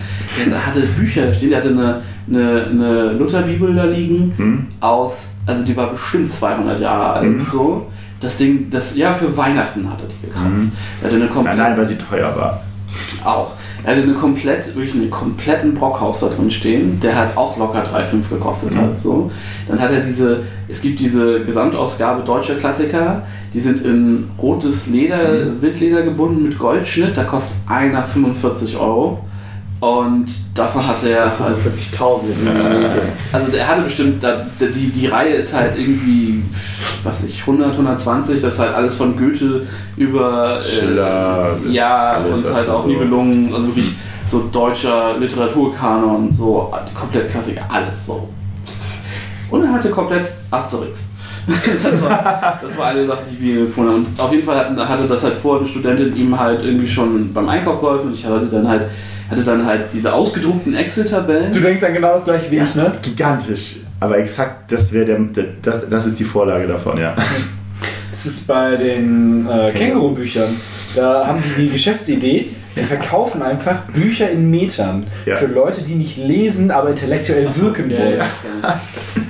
Der 0.49 0.65
hatte 0.67 0.81
Bücher 0.81 1.33
stehen, 1.33 1.49
der 1.49 1.59
hatte 1.59 1.69
eine, 1.69 2.01
eine, 2.29 2.65
eine 2.69 3.11
Lutherbibel 3.13 3.73
da 3.73 3.85
liegen, 3.85 4.33
Hm? 4.37 4.67
aus, 4.79 5.35
also 5.47 5.63
die 5.63 5.75
war 5.75 5.89
bestimmt 5.91 6.29
200 6.31 6.79
Jahre 6.79 7.13
alt, 7.13 7.37
so. 7.51 7.87
Das 8.19 8.37
Ding, 8.37 8.69
das, 8.71 8.95
ja, 8.95 9.13
für 9.13 9.35
Weihnachten 9.37 9.89
hat 9.89 10.01
er 10.01 10.07
die 10.07 10.27
gekauft. 10.27 10.45
Mhm. 10.47 10.71
Er 11.01 11.07
hatte 11.07 11.15
eine 11.17 11.27
komplett, 11.27 11.57
Nein, 11.57 11.69
nein, 11.69 11.77
weil 11.77 11.85
sie 11.85 11.97
teuer 11.97 12.35
war. 12.35 12.61
auch. 13.23 13.51
Er 13.83 13.91
hatte 13.95 14.03
eine 14.03 14.13
komplett, 14.15 14.65
wirklich 14.75 14.95
einen 14.95 15.11
kompletten 15.11 15.73
Brockhaus 15.75 16.19
da 16.21 16.27
drin 16.29 16.49
stehen, 16.49 16.99
der 16.99 17.15
halt 17.15 17.37
auch 17.37 17.57
locker 17.57 17.83
3,5 17.83 18.29
gekostet 18.29 18.75
hat. 18.75 18.99
So. 18.99 19.31
Dann 19.67 19.79
hat 19.79 19.91
er 19.91 20.01
diese, 20.01 20.43
es 20.67 20.81
gibt 20.81 20.99
diese 20.99 21.43
Gesamtausgabe 21.45 22.23
deutscher 22.23 22.55
Klassiker, 22.55 23.23
die 23.53 23.59
sind 23.59 23.85
in 23.85 24.29
rotes 24.41 24.87
Leder, 24.87 25.61
Wildleder 25.61 26.01
gebunden 26.01 26.43
mit 26.43 26.57
Goldschnitt, 26.57 27.15
da 27.15 27.23
kostet 27.23 27.57
einer 27.67 28.03
45 28.03 28.77
Euro. 28.77 29.19
Und 29.79 30.25
davon 30.55 30.85
hat 30.87 31.03
er 31.03 31.25
halt 31.39 31.55
45.000 31.57 32.21
in 32.23 32.39
diesem 32.41 32.63
Medien. 32.63 32.91
also 33.31 33.51
der 33.51 33.67
hatte 33.67 33.81
bestimmt, 33.81 34.23
die, 34.59 34.89
die 34.89 35.05
Reihe 35.07 35.35
ist 35.35 35.53
halt 35.53 35.77
irgendwie, 35.77 36.43
was 37.03 37.23
ich, 37.23 37.41
100, 37.41 37.73
120, 37.73 38.41
das 38.41 38.55
ist 38.55 38.59
halt 38.59 38.73
alles 38.73 38.95
von 38.95 39.15
Goethe 39.15 39.67
über 39.95 40.61
äh, 40.61 40.63
Schiller, 40.67 41.57
ja 41.69 42.13
alles, 42.13 42.43
und 42.43 42.55
halt 42.55 42.69
auch 42.69 42.81
so- 42.83 42.87
Nibelungen, 42.87 43.53
also 43.53 43.67
wirklich 43.67 43.91
so 44.27 44.49
deutscher 44.51 45.15
Literaturkanon, 45.19 46.33
so 46.33 46.73
komplett 46.95 47.29
Klassiker, 47.29 47.61
alles 47.69 48.07
so. 48.07 48.27
Und 49.51 49.63
er 49.63 49.71
hatte 49.73 49.89
komplett 49.89 50.27
Asterix. 50.51 51.05
das, 51.47 52.01
war, 52.01 52.59
das 52.61 52.77
war 52.77 52.87
eine 52.87 53.05
Sache, 53.07 53.19
die 53.31 53.39
wir 53.39 53.65
gefunden 53.67 53.91
haben. 53.91 54.05
Und 54.05 54.19
auf 54.19 54.31
jeden 54.31 54.43
Fall 54.43 54.75
hatte 54.85 55.07
das 55.07 55.23
halt 55.23 55.35
vor, 55.35 55.59
eine 55.59 55.67
Studentin 55.67 56.13
ihm 56.17 56.37
halt 56.37 56.61
irgendwie 56.61 56.87
schon 56.87 57.31
beim 57.31 57.47
Einkauf 57.47 57.79
geholfen 57.79 58.07
und 58.07 58.15
ich 58.15 58.25
hatte 58.25 58.47
dann 58.47 58.67
halt, 58.67 58.81
hatte 59.29 59.43
dann 59.43 59.65
halt 59.65 59.85
diese 59.93 60.13
ausgedruckten 60.13 60.75
Excel-Tabellen. 60.75 61.51
Du 61.51 61.59
denkst 61.59 61.83
an 61.83 61.93
genau 61.93 62.13
das 62.13 62.25
gleiche 62.25 62.49
wie 62.51 62.57
ich, 62.57 62.75
ne? 62.75 62.93
Gigantisch. 63.01 63.77
Aber 63.99 64.17
exakt, 64.19 64.71
das 64.71 64.93
wäre 64.93 65.05
der, 65.05 65.19
der 65.19 65.45
das, 65.61 65.89
das 65.89 66.05
ist 66.05 66.19
die 66.19 66.23
Vorlage 66.23 66.67
davon, 66.67 66.97
ja. 66.99 67.15
Das 68.11 68.25
ist 68.25 68.47
bei 68.47 68.75
den 68.75 69.47
äh, 69.47 69.71
Känguru-Büchern. 69.71 70.49
Da 70.95 71.27
haben 71.27 71.39
sie 71.39 71.63
die 71.63 71.69
Geschäftsidee, 71.69 72.47
die 72.77 72.83
verkaufen 72.83 73.41
einfach 73.41 73.83
Bücher 73.93 74.29
in 74.29 74.49
Metern. 74.49 75.05
Ja. 75.25 75.35
Für 75.35 75.47
Leute, 75.47 75.83
die 75.83 75.95
nicht 75.95 76.17
lesen, 76.17 76.71
aber 76.71 76.89
intellektuell 76.89 77.47
wirken 77.55 77.89
Ja, 77.91 77.97
wollen. 77.99 78.17
ja. 78.17 78.79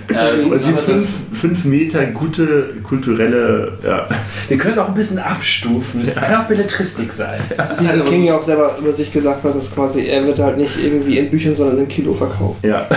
Äh, 0.10 0.44
Und 0.46 0.60
sie 0.64 0.70
aber 0.70 0.78
fünf, 0.78 1.02
das- 1.32 1.40
fünf 1.42 1.66
Meter 1.66 2.04
gute 2.08 2.70
kulturelle, 2.84 3.74
ja. 3.86 4.08
Wir 4.48 4.58
können 4.58 4.72
es 4.74 4.80
auch 4.80 4.88
ein 4.88 4.94
bisschen 4.96 5.20
abstufen. 5.20 6.02
Es 6.02 6.16
kann 6.16 6.34
auch 6.36 6.46
Belletristik 6.48 7.12
sein. 7.12 7.40
das 7.56 7.80
ist 7.82 7.88
halt 7.88 8.06
King 8.06 8.22
so- 8.22 8.28
ja 8.28 8.36
auch 8.38 8.42
selber 8.42 8.78
über 8.80 8.92
sich 8.94 9.12
gesagt 9.12 9.44
dass 9.44 9.74
quasi, 9.76 10.06
er 10.08 10.26
wird 10.26 10.40
halt 10.40 10.58
nicht 10.58 10.72
irgendwie 10.82 11.20
in 11.20 11.30
Büchern, 11.30 11.56
sondern 11.56 11.78
im 11.80 11.88
Kilo 11.88 12.14
verkauft. 12.14 12.64
ja. 12.64 12.88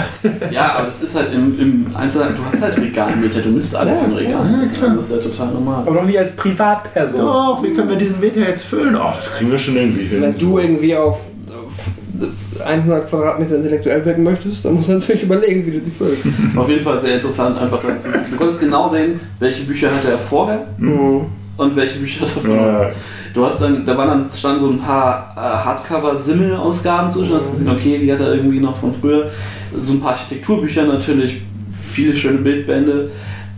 Ja, 0.51 0.75
aber 0.77 0.87
das 0.87 1.03
ist 1.03 1.15
halt 1.15 1.33
im, 1.33 1.59
im 1.61 1.87
Einzelnen, 1.97 2.35
du 2.37 2.45
hast 2.45 2.63
halt 2.63 2.77
Regalmeter, 2.79 3.41
du 3.41 3.51
misst 3.51 3.75
alles 3.77 3.99
Ja, 4.01 4.05
im 4.07 4.13
Regal. 4.15 4.33
ja, 4.63 4.79
klar. 4.79 4.95
Das 4.97 5.05
ist 5.07 5.11
ja 5.13 5.17
total 5.19 5.49
normal. 5.53 5.83
Aber 5.87 5.95
doch 5.97 6.05
nicht 6.05 6.19
als 6.19 6.33
Privatperson. 6.33 7.21
Doch, 7.21 7.63
wie 7.63 7.71
können 7.75 7.89
wir 7.89 7.97
diesen 7.97 8.21
Meter 8.21 8.41
jetzt 8.41 8.65
füllen? 8.65 8.97
Oh, 8.97 9.13
das 9.17 9.33
kriegen 9.33 9.51
wir 9.51 9.59
schon 9.59 9.77
irgendwie 9.77 10.05
hin. 10.05 10.21
Wenn 10.41 10.49
du 10.51 10.59
irgendwie 10.59 10.97
auf, 10.97 11.19
auf 11.49 12.65
100 12.65 13.09
Quadratmeter 13.09 13.57
intellektuell 13.57 14.05
wirken 14.05 14.23
möchtest, 14.25 14.65
dann 14.65 14.75
musst 14.75 14.89
du 14.89 14.93
natürlich 14.95 15.23
überlegen, 15.23 15.65
wie 15.67 15.71
du 15.71 15.81
die 15.81 15.91
füllst. 15.91 16.27
Auf 16.57 16.69
jeden 16.69 16.83
Fall 16.83 17.01
sehr 17.01 17.15
interessant, 17.15 17.59
einfach 17.59 17.81
dann 17.81 17.99
zu 17.99 18.11
sehen. 18.11 18.25
Du 18.31 18.37
konntest 18.37 18.61
genau 18.61 18.89
sehen, 18.89 19.19
welche 19.39 19.63
Bücher 19.65 19.91
hatte 19.95 20.11
er 20.11 20.19
vorher 20.19 20.67
Mhm. 20.79 21.27
und 21.57 21.77
welche 21.77 21.99
Bücher 21.99 22.21
davon 22.27 22.51
Ja. 22.51 22.83
ja. 22.83 22.91
Du 23.33 23.45
hast 23.47 23.61
dann, 23.63 23.85
da 23.87 23.97
waren 23.97 24.09
dann 24.09 24.29
standen 24.31 24.61
so 24.61 24.69
ein 24.71 24.79
paar 24.79 25.33
äh, 25.37 25.41
Hardcover-Simmel-Ausgaben 25.65 27.11
zwischen, 27.11 27.35
hast 27.35 27.51
gesehen, 27.53 27.71
okay, 27.71 27.99
die 27.99 28.13
hat 28.13 28.21
er 28.21 28.35
irgendwie 28.35 28.59
noch 28.61 28.77
von 28.77 28.93
früher. 28.93 29.31
So 29.77 29.95
ein 29.95 30.01
paar 30.01 30.11
Architekturbücher 30.11 30.85
natürlich, 30.85 31.41
viele 31.71 32.13
schöne 32.15 32.39
Bildbände. 32.39 33.11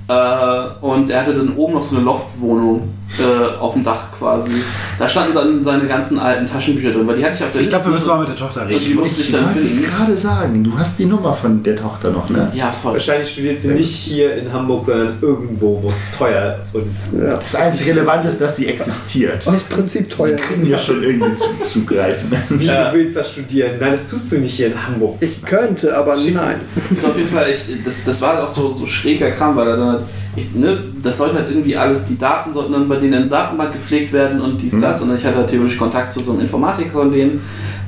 Äh, 0.09 0.85
und 0.85 1.09
er 1.11 1.21
hatte 1.23 1.35
dann 1.35 1.55
oben 1.57 1.75
noch 1.75 1.83
so 1.83 1.97
eine 1.97 2.05
Loftwohnung 2.05 2.83
äh, 3.19 3.59
auf 3.59 3.75
dem 3.75 3.85
Dach 3.85 4.11
quasi. 4.17 4.51
Da 4.99 5.07
standen 5.09 5.35
dann 5.35 5.63
seine 5.63 5.87
ganzen 5.87 6.19
alten 6.19 6.47
Taschenbücher 6.47 6.91
drin, 6.93 7.07
weil 7.07 7.17
die 7.17 7.25
hatte 7.25 7.37
ich 7.37 7.43
auf 7.45 7.53
der 7.53 7.61
Ich 7.61 7.69
glaube, 7.69 7.85
wir 7.87 7.93
müssen 7.93 8.09
mal 8.09 8.21
mit 8.21 8.29
der 8.29 8.37
Tochter 8.37 8.63
Und 8.63 8.69
reden. 8.69 8.85
die 8.87 8.95
musste 8.95 9.21
ich 9.21 9.27
Ich 9.29 9.33
dann 9.35 9.45
wollte 9.47 9.59
es 9.61 9.83
gerade 9.83 10.17
sagen, 10.17 10.65
du 10.65 10.79
hast 10.79 10.99
die 10.99 11.05
Nummer 11.07 11.35
von 11.35 11.63
der 11.63 11.77
Tochter 11.77 12.11
noch, 12.11 12.29
ne? 12.31 12.51
Ja, 12.55 12.71
voll. 12.83 12.93
Wahrscheinlich 12.93 13.29
studiert 13.31 13.61
sie 13.61 13.69
nicht 13.69 13.91
hier 13.95 14.35
in 14.37 14.53
Hamburg, 14.53 14.87
sondern 14.87 15.19
irgendwo, 15.21 15.83
wo 15.83 15.91
es 15.91 15.99
teuer 16.17 16.59
und 16.73 16.91
Ja. 17.21 17.37
Das 17.37 17.55
einzige 17.55 17.93
Relevante 17.93 18.29
ist, 18.29 18.41
dass 18.41 18.57
sie 18.57 18.67
existiert. 18.69 19.47
Aus 19.47 19.63
Prinzip 19.65 20.09
teuer. 20.11 20.37
Die 20.37 20.43
kriegen 20.43 20.67
ja 20.67 20.79
schon 20.79 21.03
irgendwie 21.03 21.35
zu, 21.35 21.47
zugreifen. 21.71 22.33
wie 22.49 22.65
Ja. 22.67 22.91
du 22.91 22.97
willst 22.99 23.17
das 23.17 23.33
studieren. 23.33 23.73
Nein, 23.81 23.93
das 23.93 24.07
tust 24.07 24.33
du 24.33 24.39
nicht 24.39 24.55
hier 24.55 24.69
in 24.69 24.87
Hamburg. 24.87 25.17
Ich 25.21 25.43
könnte, 25.43 25.97
aber 25.97 26.17
nein. 26.17 26.57
Das 26.91 26.99
ist 26.99 27.05
auf 27.05 27.17
jeden 27.17 27.29
Fall 27.29 27.49
echt, 27.51 27.67
das, 27.85 28.05
das 28.05 28.21
war 28.21 28.37
halt 28.37 28.45
auch 28.45 28.49
so, 28.49 28.71
so 28.71 28.87
schräger 28.87 29.31
Kram, 29.33 29.57
weil 29.57 29.69
er 29.69 29.77
dann 29.77 29.89
halt, 29.93 30.03
ich, 30.37 30.55
ne, 30.55 30.79
das 31.03 31.19
sollte 31.19 31.35
halt 31.37 31.49
irgendwie 31.51 31.77
alles, 31.77 32.05
die 32.07 32.17
Daten 32.17 32.53
sollten 32.53 32.73
dann 32.73 32.89
bei 32.89 32.97
denen 33.03 33.13
in 33.15 33.29
der 33.29 33.39
Datenbank 33.39 33.73
gepflegt 33.73 34.13
werden 34.13 34.41
und 34.41 34.61
dies, 34.61 34.81
das. 34.81 35.03
Und 35.03 35.15
ich 35.15 35.25
hatte 35.25 35.39
halt 35.39 35.49
theoretisch 35.49 35.77
Kontakt 35.77 36.11
zu 36.11 36.21
so 36.21 36.33
einem 36.33 36.41
Informatiker 36.41 36.93
von 36.93 37.13
denen 37.13 37.41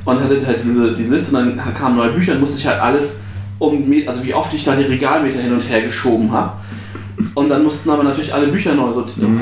und 0.05 0.23
hatte 0.23 0.45
halt 0.45 0.63
diese, 0.63 0.93
diese 0.93 1.13
Liste 1.13 1.35
und 1.37 1.57
dann 1.57 1.73
kamen 1.73 1.97
neue 1.97 2.11
Bücher 2.11 2.33
und 2.33 2.41
musste 2.41 2.57
ich 2.57 2.67
halt 2.67 2.79
alles 2.79 3.19
um, 3.57 3.91
also 4.05 4.23
wie 4.23 4.33
oft 4.33 4.53
ich 4.53 4.63
da 4.63 4.75
die 4.75 4.83
Regalmeter 4.83 5.39
hin 5.39 5.53
und 5.53 5.61
her 5.61 5.81
geschoben 5.81 6.31
habe. 6.31 6.51
Und 7.33 7.49
dann 7.49 7.63
mussten 7.63 7.89
aber 7.89 8.03
natürlich 8.03 8.33
alle 8.33 8.47
Bücher 8.47 8.75
neu 8.75 8.91
sortieren. 8.91 9.37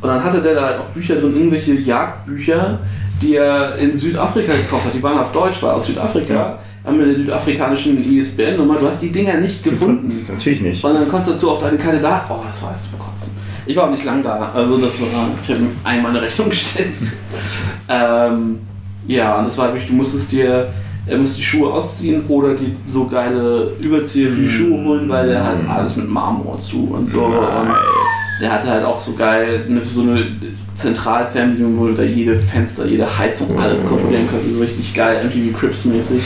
Und 0.00 0.08
dann 0.08 0.22
hatte 0.22 0.40
der 0.40 0.54
da 0.54 0.62
halt 0.62 0.78
auch 0.80 0.86
Bücher 0.86 1.16
drin, 1.16 1.34
irgendwelche 1.34 1.74
Jagdbücher, 1.74 2.78
die 3.20 3.36
er 3.36 3.76
in 3.76 3.94
Südafrika 3.94 4.52
gekauft 4.52 4.86
hat. 4.86 4.94
Die 4.94 5.02
waren 5.02 5.18
auf 5.18 5.32
Deutsch, 5.32 5.62
war 5.62 5.74
aus 5.74 5.86
Südafrika. 5.86 6.58
Haben 6.84 6.98
wir 6.98 7.04
eine 7.04 7.16
südafrikanischen 7.16 8.02
ISBN-Nummer. 8.10 8.76
Du 8.80 8.86
hast 8.86 9.02
die 9.02 9.12
Dinger 9.12 9.34
nicht 9.34 9.62
gefunden. 9.62 10.26
Natürlich 10.26 10.62
nicht. 10.62 10.82
Und 10.82 10.94
dann 10.94 11.08
konntest 11.08 11.28
du 11.28 11.32
dazu 11.32 11.50
auch 11.50 11.58
deine 11.58 11.76
keine 11.76 12.00
Daten. 12.00 12.32
Oh, 12.32 12.42
das 12.46 12.62
war 12.62 12.70
jetzt 12.70 12.90
zum 12.90 12.98
Kotzen. 12.98 13.32
Ich 13.70 13.76
war 13.76 13.84
auch 13.84 13.90
nicht 13.92 14.04
lang 14.04 14.20
da. 14.20 14.50
Also 14.52 14.76
das 14.76 15.00
war, 15.00 15.28
ich 15.40 15.48
habe 15.48 15.60
ihm 15.60 15.70
einmal 15.84 16.10
eine 16.10 16.22
Rechnung 16.22 16.50
gestellt. 16.50 16.92
ähm, 17.88 18.58
ja, 19.06 19.38
und 19.38 19.44
das 19.44 19.56
war 19.58 19.68
wirklich, 19.68 19.86
du 19.86 19.94
musstest 19.94 20.32
dir, 20.32 20.66
er 21.06 21.18
musste 21.18 21.36
die 21.36 21.44
Schuhe 21.44 21.72
ausziehen 21.72 22.24
oder 22.26 22.54
die 22.54 22.74
so 22.84 23.06
geile 23.06 23.70
Überzieher 23.80 24.30
für 24.30 24.40
die 24.40 24.48
Schuhe 24.48 24.84
holen, 24.84 25.08
weil 25.08 25.28
der 25.28 25.44
halt 25.44 25.68
alles 25.68 25.94
mit 25.94 26.08
Marmor 26.08 26.58
zu 26.58 26.88
und 26.92 27.08
so. 27.08 27.22
Und 27.26 27.70
der 28.40 28.52
hatte 28.52 28.68
halt 28.68 28.84
auch 28.84 29.00
so 29.00 29.12
geil 29.12 29.64
eine, 29.68 29.80
so 29.80 30.02
eine 30.02 30.26
Zentralfernbedienung, 30.74 31.78
wo 31.78 31.86
du 31.86 31.94
da 31.94 32.02
jede 32.02 32.34
Fenster, 32.36 32.86
jede 32.86 33.06
Heizung, 33.18 33.56
alles 33.56 33.86
kontrollieren 33.86 34.28
konnte. 34.28 34.50
So 34.50 34.60
richtig 34.60 34.92
geil, 34.94 35.24
MTV 35.24 35.56
Crips 35.56 35.84
mäßig. 35.84 36.22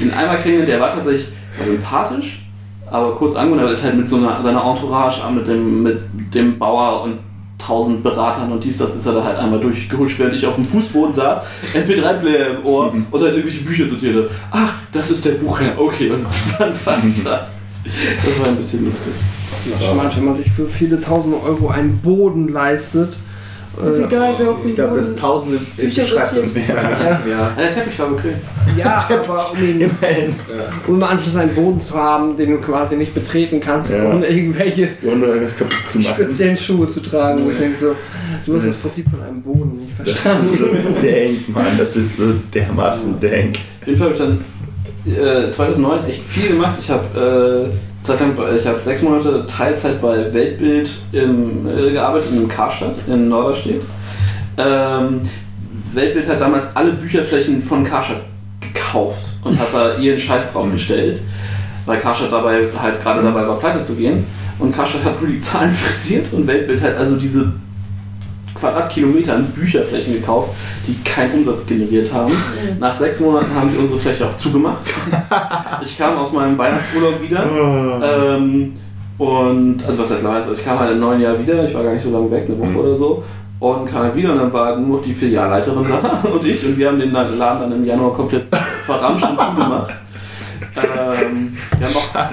Den 0.00 0.12
einmal 0.12 0.38
kennengelernt, 0.38 0.68
der 0.68 0.80
war 0.80 0.92
tatsächlich 0.92 1.28
sympathisch, 1.64 2.40
aber 2.92 3.14
kurz 3.14 3.34
aber 3.34 3.70
ist 3.70 3.82
halt 3.82 3.96
mit 3.96 4.06
so 4.06 4.16
einer, 4.16 4.42
seiner 4.42 4.64
Entourage, 4.64 5.22
mit 5.34 5.48
dem, 5.48 5.82
mit 5.82 5.98
dem 6.34 6.58
Bauer 6.58 7.02
und 7.02 7.18
tausend 7.58 8.02
Beratern 8.02 8.52
und 8.52 8.62
dies, 8.62 8.76
das 8.78 8.94
ist 8.94 9.06
er 9.06 9.14
da 9.14 9.24
halt 9.24 9.38
einmal 9.38 9.60
durchgehuscht, 9.60 10.18
während 10.18 10.34
ich 10.34 10.46
auf 10.46 10.56
dem 10.56 10.66
Fußboden 10.66 11.14
saß, 11.14 11.42
MP3-Player 11.74 12.58
im 12.58 12.66
Ohr 12.66 12.92
und 12.92 13.20
halt 13.24 13.34
irgendwelche 13.34 13.64
Bücher 13.64 13.86
sortierte. 13.86 14.28
Ach, 14.50 14.74
das 14.92 15.10
ist 15.10 15.24
der 15.24 15.32
Buchherr, 15.32 15.78
okay, 15.78 16.10
und 16.10 16.26
dann 16.58 16.74
weiter. 16.84 17.48
Das 17.84 18.40
war 18.40 18.46
ein 18.48 18.56
bisschen 18.56 18.84
lustig. 18.84 19.12
Charmant, 19.80 20.16
wenn 20.16 20.24
man 20.24 20.36
sich 20.36 20.50
für 20.50 20.66
viele 20.66 21.00
tausend 21.00 21.34
Euro 21.42 21.68
einen 21.68 21.98
Boden 21.98 22.48
leistet. 22.48 23.16
Ist 23.88 23.98
Äh, 23.98 24.04
egal, 24.04 24.34
wer 24.38 24.50
auf 24.50 24.60
den 24.60 24.68
Ich 24.68 24.74
glaube, 24.74 24.96
das 24.96 25.14
tausende 25.14 25.58
Bücher 25.76 26.02
beschreibt 26.02 26.36
das 26.36 26.52
mehr. 26.54 26.64
Ja. 26.68 27.20
Ja. 27.28 27.52
Der 27.58 27.70
Teppich 27.74 27.98
war 27.98 28.08
bequem. 28.10 28.34
Ja, 28.76 29.08
aber 29.08 29.50
um, 29.52 29.58
ihn, 29.58 29.80
Immerhin. 29.80 30.34
um 30.86 30.94
im 30.96 31.02
Anschluss 31.02 31.36
einen 31.36 31.54
Boden 31.54 31.80
zu 31.80 31.94
haben, 31.94 32.36
den 32.36 32.50
du 32.50 32.58
quasi 32.58 32.96
nicht 32.96 33.14
betreten 33.14 33.60
kannst, 33.60 33.92
Ja. 33.94 34.04
ohne 34.10 34.26
irgendwelche 34.26 34.88
Ohne 35.02 35.24
irgendwas 35.26 35.56
kaputt 35.56 35.74
zu 35.90 35.98
machen. 36.00 36.14
speziellen 36.14 36.56
Schuhe 36.56 36.88
zu 36.88 37.00
tragen. 37.00 37.44
Wo 37.44 37.50
ich 37.50 37.58
denke 37.58 37.76
so, 37.76 37.94
du 38.46 38.54
hast 38.56 38.66
das 38.66 38.74
Das- 38.74 38.82
Prinzip 38.82 39.06
von 39.10 39.22
einem 39.22 39.42
Boden 39.42 39.78
nicht 39.78 39.92
Das 39.98 40.08
ist 40.08 40.20
verstanden. 40.20 40.58
so 40.58 40.66
dank, 41.06 41.48
Mann. 41.48 41.78
Das 41.78 41.96
ist 41.96 42.16
so 42.18 42.24
dermaßen 42.54 43.20
dank. 43.20 43.56
Auf 43.80 43.86
jeden 43.86 43.98
Fall 43.98 44.12
habe 44.12 44.14
ich 44.14 45.16
dann 45.16 45.46
äh, 45.46 45.50
2009 45.50 46.04
echt 46.06 46.22
viel 46.22 46.48
gemacht. 46.50 46.74
Ich 46.78 46.90
habe 46.90 47.70
äh, 47.70 47.91
Zeit 48.02 48.20
lang 48.20 48.34
bei- 48.34 48.56
ich 48.56 48.66
habe 48.66 48.80
sechs 48.80 49.02
Monate 49.02 49.46
Teilzeit 49.46 50.00
bei 50.02 50.32
Weltbild 50.34 50.90
im, 51.12 51.66
äh, 51.68 51.90
gearbeitet 51.92 52.32
in 52.32 52.48
Karstadt 52.48 52.96
in 53.06 53.28
Norderstedt. 53.28 53.82
Ähm, 54.58 55.20
Weltbild 55.92 56.28
hat 56.28 56.40
damals 56.40 56.74
alle 56.74 56.92
Bücherflächen 56.92 57.62
von 57.62 57.84
Karstadt 57.84 58.22
gekauft 58.60 59.24
und 59.44 59.58
hat 59.58 59.68
da 59.72 59.96
ihren 59.96 60.18
Scheiß 60.18 60.52
draufgestellt, 60.52 61.20
weil 61.86 61.98
Karstadt 61.98 62.32
dabei 62.32 62.60
halt 62.80 63.00
gerade 63.02 63.22
dabei 63.22 63.46
war, 63.46 63.58
pleite 63.58 63.82
zu 63.82 63.94
gehen. 63.94 64.24
Und 64.58 64.74
Karstadt 64.74 65.04
hat 65.04 65.20
wohl 65.20 65.28
die 65.28 65.38
Zahlen 65.38 65.70
frisiert 65.74 66.32
und 66.32 66.46
Weltbild 66.46 66.82
hat 66.82 66.96
also 66.96 67.16
diese 67.16 67.52
Quadratkilometer 68.54 69.34
an 69.34 69.46
Bücherflächen 69.46 70.14
gekauft, 70.14 70.50
die 70.86 71.02
keinen 71.02 71.34
Umsatz 71.34 71.66
generiert 71.66 72.12
haben. 72.12 72.32
Nach 72.78 72.94
sechs 72.94 73.20
Monaten 73.20 73.54
haben 73.54 73.70
die 73.72 73.78
unsere 73.78 73.98
Fläche 73.98 74.26
auch 74.26 74.36
zugemacht. 74.36 74.82
Ich 75.82 75.98
kam 75.98 76.16
aus 76.16 76.30
meinem 76.32 76.56
Weihnachtsurlaub 76.56 77.20
wieder. 77.20 77.44
Ähm, 78.02 78.72
und, 79.18 79.84
also 79.84 80.00
was 80.00 80.10
heißt 80.12 80.22
nice? 80.22 80.46
Also 80.46 80.52
ich 80.52 80.64
kam 80.64 80.78
halt 80.78 80.92
im 80.92 81.00
neuen 81.00 81.20
Jahr 81.20 81.38
wieder, 81.38 81.64
ich 81.64 81.74
war 81.74 81.82
gar 81.82 81.92
nicht 81.92 82.04
so 82.04 82.10
lange 82.10 82.30
weg, 82.30 82.44
eine 82.46 82.58
Woche 82.58 82.84
oder 82.84 82.94
so. 82.94 83.24
Und 83.58 83.90
kam 83.90 84.02
halt 84.02 84.14
wieder 84.14 84.32
und 84.32 84.38
dann 84.38 84.52
war 84.52 84.76
nur 84.76 84.98
noch 84.98 85.04
die 85.04 85.12
Filialleiterin 85.12 85.86
da 85.88 86.28
und 86.28 86.46
ich 86.46 86.64
und 86.64 86.76
wir 86.78 86.88
haben 86.88 87.00
den 87.00 87.10
Laden 87.10 87.38
dann 87.38 87.72
im 87.72 87.84
Januar 87.84 88.12
komplett 88.12 88.48
verramscht 88.48 89.24
und 89.24 89.38
zugemacht. 89.40 89.92
Ähm, 90.76 91.56
wir 91.78 91.86
haben 91.88 91.96
auch 91.96 92.32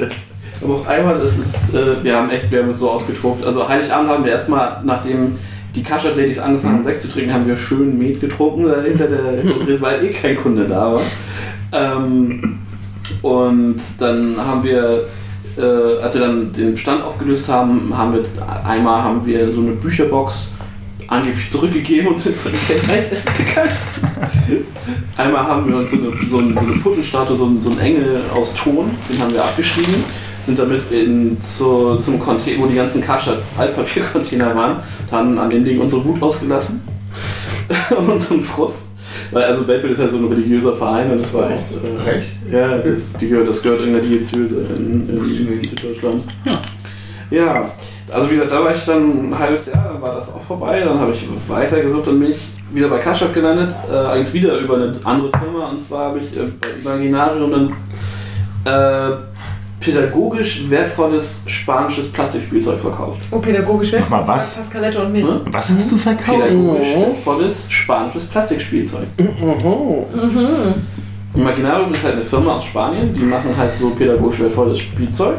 wir 0.59 0.67
haben 0.67 0.81
auch 0.81 0.87
einmal, 0.87 1.19
das 1.19 1.37
ist, 1.37 1.55
äh, 1.73 2.03
wir 2.03 2.17
haben 2.17 2.29
echt, 2.29 2.51
wir 2.51 2.59
haben 2.59 2.69
uns 2.69 2.79
so 2.79 2.89
ausgedruckt. 2.89 3.45
Also 3.45 3.67
Heiligabend 3.67 4.09
haben 4.09 4.25
wir 4.25 4.31
erstmal, 4.31 4.81
nachdem 4.83 5.37
die 5.75 5.83
Kaschat 5.83 6.15
Ladies 6.17 6.39
angefangen 6.39 6.75
haben, 6.75 6.83
Sekt 6.83 7.01
zu 7.01 7.07
trinken, 7.09 7.33
haben 7.33 7.47
wir 7.47 7.55
schön 7.57 7.97
Met 7.97 8.19
getrunken 8.21 8.65
da 8.67 8.81
hinter 8.81 9.07
der, 9.07 9.31
hinter 9.41 9.53
der 9.55 9.65
Tresen, 9.65 9.81
weil 9.81 10.03
eh 10.05 10.09
kein 10.11 10.35
Kunde 10.35 10.65
da 10.65 10.93
war. 10.93 11.01
Ähm, 11.71 12.59
und 13.21 13.75
dann 13.99 14.35
haben 14.37 14.63
wir, 14.63 15.05
äh, 15.57 16.01
als 16.01 16.13
wir 16.15 16.21
dann 16.21 16.51
den 16.53 16.73
Bestand 16.73 17.03
aufgelöst 17.03 17.47
haben, 17.49 17.95
haben 17.95 18.13
wir 18.13 18.23
einmal 18.65 19.03
haben 19.03 19.25
wir 19.25 19.51
so 19.51 19.61
eine 19.61 19.71
Bücherbox 19.71 20.53
angeblich 21.07 21.49
zurückgegeben 21.49 22.07
und 22.09 22.17
sind 22.19 22.35
von 22.35 22.51
dem 22.51 22.59
Geld 22.67 22.89
Eis 22.89 23.11
essen 23.11 23.31
gegangen. 23.37 23.71
Einmal 25.17 25.43
haben 25.47 25.67
wir 25.67 25.77
uns 25.77 25.89
so 25.91 25.97
eine, 25.97 26.11
so 26.29 26.37
eine, 26.37 26.53
so 26.53 26.59
eine 26.59 26.71
Puppenstatue, 26.81 27.35
so, 27.35 27.45
einen- 27.45 27.61
so 27.61 27.71
einen 27.71 27.79
Engel 27.79 28.21
aus 28.33 28.53
Ton, 28.53 28.91
den 29.09 29.19
haben 29.19 29.33
wir 29.33 29.43
abgeschrieben, 29.43 30.03
sind 30.43 30.59
damit 30.59 30.91
in, 30.91 31.39
zu, 31.41 31.97
zum 31.97 32.19
Container, 32.19 32.63
wo 32.63 32.67
die 32.67 32.75
ganzen 32.75 33.01
Karstadt 33.01 33.39
Altpapiercontainer 33.57 34.55
waren, 34.55 34.77
haben 35.11 35.37
an 35.37 35.49
dem 35.49 35.63
Ding 35.63 35.79
unsere 35.79 36.03
Wut 36.03 36.21
ausgelassen 36.21 36.81
und 37.97 38.09
unseren 38.09 38.41
Frust. 38.41 38.89
Weil 39.31 39.43
also 39.43 39.67
Weltbild 39.67 39.93
ist 39.93 39.99
ja 39.99 40.07
so 40.07 40.17
ein 40.17 40.25
religiöser 40.25 40.73
Verein 40.73 41.11
und 41.11 41.19
das 41.19 41.33
war 41.33 41.51
echt. 41.51 41.65
Äh, 41.73 42.17
Echt? 42.17 42.33
ja, 42.51 42.77
das, 42.77 43.13
die 43.13 43.29
gehört, 43.29 43.47
das 43.47 43.61
gehört 43.61 43.81
irgendeiner 43.81 44.07
Diözese 44.07 44.63
in, 44.77 45.01
in, 45.01 45.47
in 45.47 45.67
Süddeutschland. 45.67 46.23
Ja, 47.29 47.69
also 48.11 48.29
wie 48.29 48.35
gesagt, 48.35 48.51
da 48.51 48.63
war 48.63 48.73
ich 48.73 48.83
dann 48.85 49.29
ein 49.29 49.37
halbes 49.37 49.67
Jahr, 49.67 49.89
dann 49.93 50.01
war 50.01 50.15
das 50.15 50.29
auch 50.29 50.41
vorbei, 50.41 50.81
dann 50.83 50.99
habe 50.99 51.11
ich 51.13 51.27
weitergesucht 51.47 52.07
und 52.07 52.19
bin 52.19 52.31
ich 52.31 52.39
wieder 52.71 52.87
bei 52.87 52.97
Kaschak 52.97 53.33
gelandet, 53.33 53.75
äh, 53.89 53.93
allerdings 53.93 54.33
wieder 54.33 54.57
über 54.57 54.75
eine 54.75 54.99
andere 55.03 55.29
Firma 55.37 55.69
und 55.69 55.81
zwar 55.81 56.09
habe 56.09 56.19
ich 56.19 56.35
äh, 56.35 56.49
bei 56.61 56.69
Imaginarium 56.79 57.53
ein 57.53 57.73
äh, 58.65 59.11
pädagogisch 59.79 60.69
wertvolles 60.69 61.41
spanisches 61.45 62.11
Plastikspielzeug 62.11 62.79
verkauft. 62.81 63.19
Oh, 63.31 63.39
pädagogisch 63.39 63.91
wird. 63.91 64.01
Nochmal 64.01 64.27
was? 64.27 64.55
Pascalette 64.57 65.01
und 65.01 65.11
mich. 65.11 65.25
Hm? 65.25 65.41
Was 65.51 65.69
hast 65.69 65.91
du 65.91 65.97
verkauft? 65.97 66.39
Pädagogisch 66.47 66.87
Oh. 66.95 67.01
wertvolles 67.01 67.65
spanisches 67.69 68.25
Plastikspielzeug. 68.25 69.07
Mhm. 69.17 70.73
Imaginarium 71.35 71.91
ist 71.91 72.03
halt 72.03 72.15
eine 72.15 72.23
Firma 72.23 72.55
aus 72.55 72.65
Spanien, 72.65 73.13
die 73.13 73.21
machen 73.21 73.55
halt 73.55 73.73
so 73.73 73.91
pädagogisch 73.91 74.39
wertvolles 74.39 74.79
Spielzeug. 74.79 75.35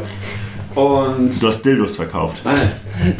Und 0.75 1.41
Du 1.41 1.47
hast 1.47 1.61
Dildos 1.63 1.95
verkauft. 1.95 2.37
Nein, 2.43 2.55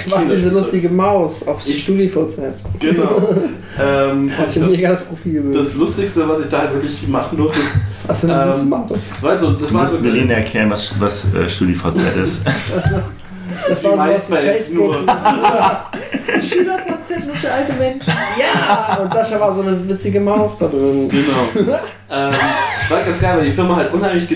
Du 0.03 0.09
machst 0.09 0.29
diese 0.31 0.49
lustige 0.49 0.89
Maus 0.89 1.45
aufs 1.47 1.67
Ich- 1.67 1.83
StudiVZ. 1.83 2.39
genau. 2.79 3.35
ähm, 3.81 4.31
Hat 4.37 4.55
ja 4.55 4.65
mega 4.67 4.89
das 4.89 5.01
Profil. 5.01 5.51
das 5.53 5.75
Lustigste, 5.75 6.27
was 6.29 6.39
ich 6.41 6.47
da 6.47 6.59
halt 6.59 6.73
wirklich 6.73 7.07
machen 7.07 7.37
durfte, 7.37 7.59
ist, 7.61 7.69
Was 8.07 8.21
denn 8.21 8.29
dieses 8.45 8.59
ähm, 8.61 8.69
Maus? 8.69 8.89
das 8.89 9.21
war 9.23 9.37
so, 9.39 9.51
das 9.53 9.69
Du 9.69 9.75
war 9.75 9.87
so 9.87 9.97
musst 9.97 10.05
Melina 10.05 10.33
erklären, 10.35 10.69
was, 10.69 10.99
was 10.99 11.33
äh, 11.33 11.49
StudiVZ 11.49 11.99
ist. 12.23 12.45
Das 13.67 13.83
wie 13.83 13.87
war 13.89 13.93
sowas 13.93 14.27
wie 14.29 14.33
MySpace, 14.33 14.55
Facebook. 14.67 14.95
SchülerVZ 16.41 17.25
nur 17.25 17.35
für 17.41 17.51
alte 17.51 17.73
Menschen. 17.73 18.13
Ja, 18.39 18.97
und 19.03 19.13
da 19.13 19.39
war 19.39 19.53
so 19.53 19.61
eine 19.61 19.87
witzige 19.87 20.19
Maus 20.19 20.57
da 20.57 20.67
drin. 20.67 21.07
Genau. 21.09 21.45
ähm, 22.09 22.33
war 22.89 22.99
ganz 23.05 23.19
geil, 23.21 23.37
weil 23.37 23.45
die 23.45 23.51
Firma 23.51 23.75
halt 23.75 23.93
unheimlich 23.93 24.27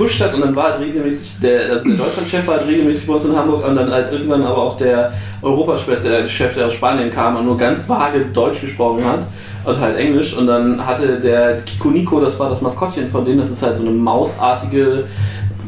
gepusht 0.00 0.20
hat 0.20 0.34
und 0.34 0.40
dann 0.40 0.56
war 0.56 0.72
halt 0.72 0.80
regelmäßig, 0.80 1.40
der, 1.40 1.70
also 1.70 1.84
der 1.84 1.96
Deutschlandchef 1.96 2.46
war 2.46 2.56
halt 2.56 2.68
regelmäßig 2.68 3.06
bei 3.06 3.12
uns 3.12 3.24
in 3.24 3.36
Hamburg 3.36 3.66
und 3.66 3.76
dann 3.76 3.90
halt 3.90 4.12
irgendwann 4.12 4.42
aber 4.42 4.58
auch 4.58 4.76
der 4.76 5.12
Europaspez, 5.42 6.02
der 6.02 6.26
Chef, 6.26 6.54
der 6.54 6.66
aus 6.66 6.74
Spanien 6.74 7.10
kam 7.10 7.36
und 7.36 7.44
nur 7.44 7.58
ganz 7.58 7.88
vage 7.88 8.26
Deutsch 8.32 8.60
gesprochen 8.60 9.04
hat 9.04 9.26
und 9.64 9.78
halt 9.78 9.96
Englisch 9.96 10.36
und 10.36 10.46
dann 10.46 10.84
hatte 10.84 11.20
der 11.20 11.58
Kiko 11.58 11.90
Nico, 11.90 12.20
das 12.20 12.38
war 12.38 12.48
das 12.48 12.62
Maskottchen 12.62 13.08
von 13.08 13.24
denen, 13.24 13.38
das 13.38 13.50
ist 13.50 13.62
halt 13.62 13.76
so 13.76 13.82
eine 13.82 13.92
mausartige, 13.92 15.04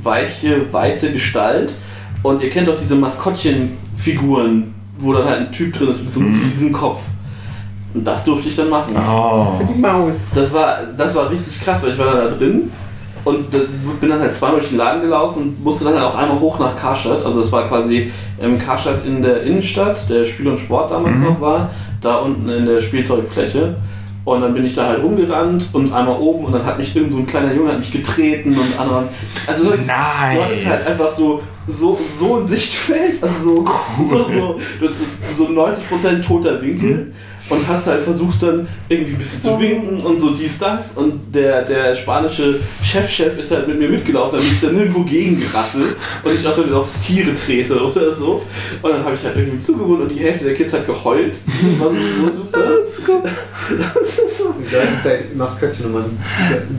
weiche, 0.02 0.72
weiße 0.72 1.12
Gestalt 1.12 1.74
und 2.22 2.42
ihr 2.42 2.48
kennt 2.48 2.68
doch 2.68 2.76
diese 2.76 2.94
Maskottchenfiguren, 2.94 4.74
wo 4.98 5.12
dann 5.12 5.28
halt 5.28 5.40
ein 5.40 5.52
Typ 5.52 5.72
drin 5.74 5.88
ist 5.88 6.00
mit 6.00 6.10
so 6.10 6.20
einem 6.20 6.42
riesen 6.42 6.72
Kopf. 6.72 7.02
Und 7.94 8.06
das 8.06 8.24
durfte 8.24 8.48
ich 8.48 8.56
dann 8.56 8.70
machen. 8.70 8.96
Oh. 8.96 9.60
Die 9.60 9.78
Maus. 9.78 10.30
Das 10.34 10.50
war, 10.54 10.78
das 10.96 11.14
war 11.14 11.28
richtig 11.28 11.60
krass, 11.60 11.82
weil 11.82 11.90
ich 11.90 11.98
war 11.98 12.14
da 12.14 12.28
drin 12.28 12.70
und 13.24 13.50
bin 14.00 14.10
dann 14.10 14.20
halt 14.20 14.32
zweimal 14.32 14.58
durch 14.58 14.70
den 14.70 14.78
Laden 14.78 15.02
gelaufen 15.02 15.42
und 15.42 15.64
musste 15.64 15.84
dann 15.84 15.94
halt 15.94 16.04
auch 16.04 16.16
einmal 16.16 16.40
hoch 16.40 16.58
nach 16.58 16.76
Karstadt. 16.76 17.24
Also 17.24 17.40
es 17.40 17.52
war 17.52 17.66
quasi 17.68 18.10
ähm, 18.40 18.58
Karstadt 18.58 19.04
in 19.06 19.22
der 19.22 19.42
Innenstadt, 19.42 20.08
der 20.08 20.24
Spiel 20.24 20.48
und 20.48 20.58
Sport 20.58 20.90
damals 20.90 21.18
noch 21.18 21.40
war, 21.40 21.70
da 22.00 22.16
unten 22.16 22.48
in 22.48 22.66
der 22.66 22.80
Spielzeugfläche. 22.80 23.76
Und 24.24 24.40
dann 24.40 24.54
bin 24.54 24.64
ich 24.64 24.74
da 24.74 24.86
halt 24.86 25.02
rumgerannt 25.02 25.68
und 25.72 25.92
einmal 25.92 26.20
oben 26.20 26.44
und 26.44 26.52
dann 26.52 26.64
hat 26.64 26.78
mich 26.78 26.94
irgend 26.94 27.12
so 27.12 27.18
ein 27.18 27.26
kleiner 27.26 27.52
Junge 27.54 27.72
hat 27.72 27.78
mich 27.78 27.90
getreten 27.90 28.56
und 28.56 28.78
andere. 28.78 29.08
Also 29.48 29.64
wirklich, 29.64 29.86
du 29.86 29.92
hattest 29.92 30.66
halt 30.66 30.86
einfach 30.86 31.08
so, 31.08 31.42
so, 31.66 31.96
so 31.96 32.36
ein 32.38 32.46
Sichtfeld, 32.46 33.20
also 33.20 33.64
so, 33.98 34.04
so, 34.04 34.24
so, 34.24 34.60
du 34.78 34.86
hast 34.86 35.04
so, 35.32 35.46
so 35.46 35.52
90% 35.52 36.22
toter 36.24 36.62
Winkel 36.62 37.12
und 37.52 37.68
hast 37.68 37.86
halt 37.86 38.02
versucht 38.02 38.42
dann 38.42 38.66
irgendwie 38.88 39.12
ein 39.12 39.18
bisschen 39.18 39.42
zu 39.42 39.60
winken 39.60 40.00
und 40.00 40.18
so 40.18 40.30
dies, 40.30 40.58
das 40.58 40.92
und 40.96 41.34
der, 41.34 41.62
der 41.62 41.94
spanische 41.94 42.60
Chefchef 42.82 43.38
ist 43.38 43.50
halt 43.50 43.68
mit 43.68 43.78
mir 43.78 43.88
mitgelaufen, 43.88 44.38
damit 44.38 44.52
ich 44.52 44.60
dann 44.60 44.76
irgendwo 44.76 45.00
gegengerasselt 45.02 45.96
und 46.22 46.34
ich 46.34 46.46
auch 46.46 46.52
so 46.52 46.62
auf 46.74 46.88
Tiere 47.04 47.34
trete 47.34 47.80
oder 47.80 48.12
so 48.12 48.42
und 48.82 48.90
dann 48.90 49.04
habe 49.04 49.14
ich 49.14 49.24
halt 49.24 49.36
irgendwie 49.36 49.60
zugewohnt 49.60 50.02
und 50.02 50.10
die 50.10 50.20
Hälfte 50.20 50.44
der 50.44 50.54
Kids 50.54 50.72
hat 50.72 50.86
geheult. 50.86 51.38
Das 51.46 51.80
war 51.80 51.92
so, 51.92 51.98
so 52.32 53.02
super. 53.02 53.28
Das 53.78 54.18
ist 54.18 54.38
so. 54.38 54.54
Dein 55.04 55.36
Maskottchen 55.36 55.86
nochmal 55.86 56.08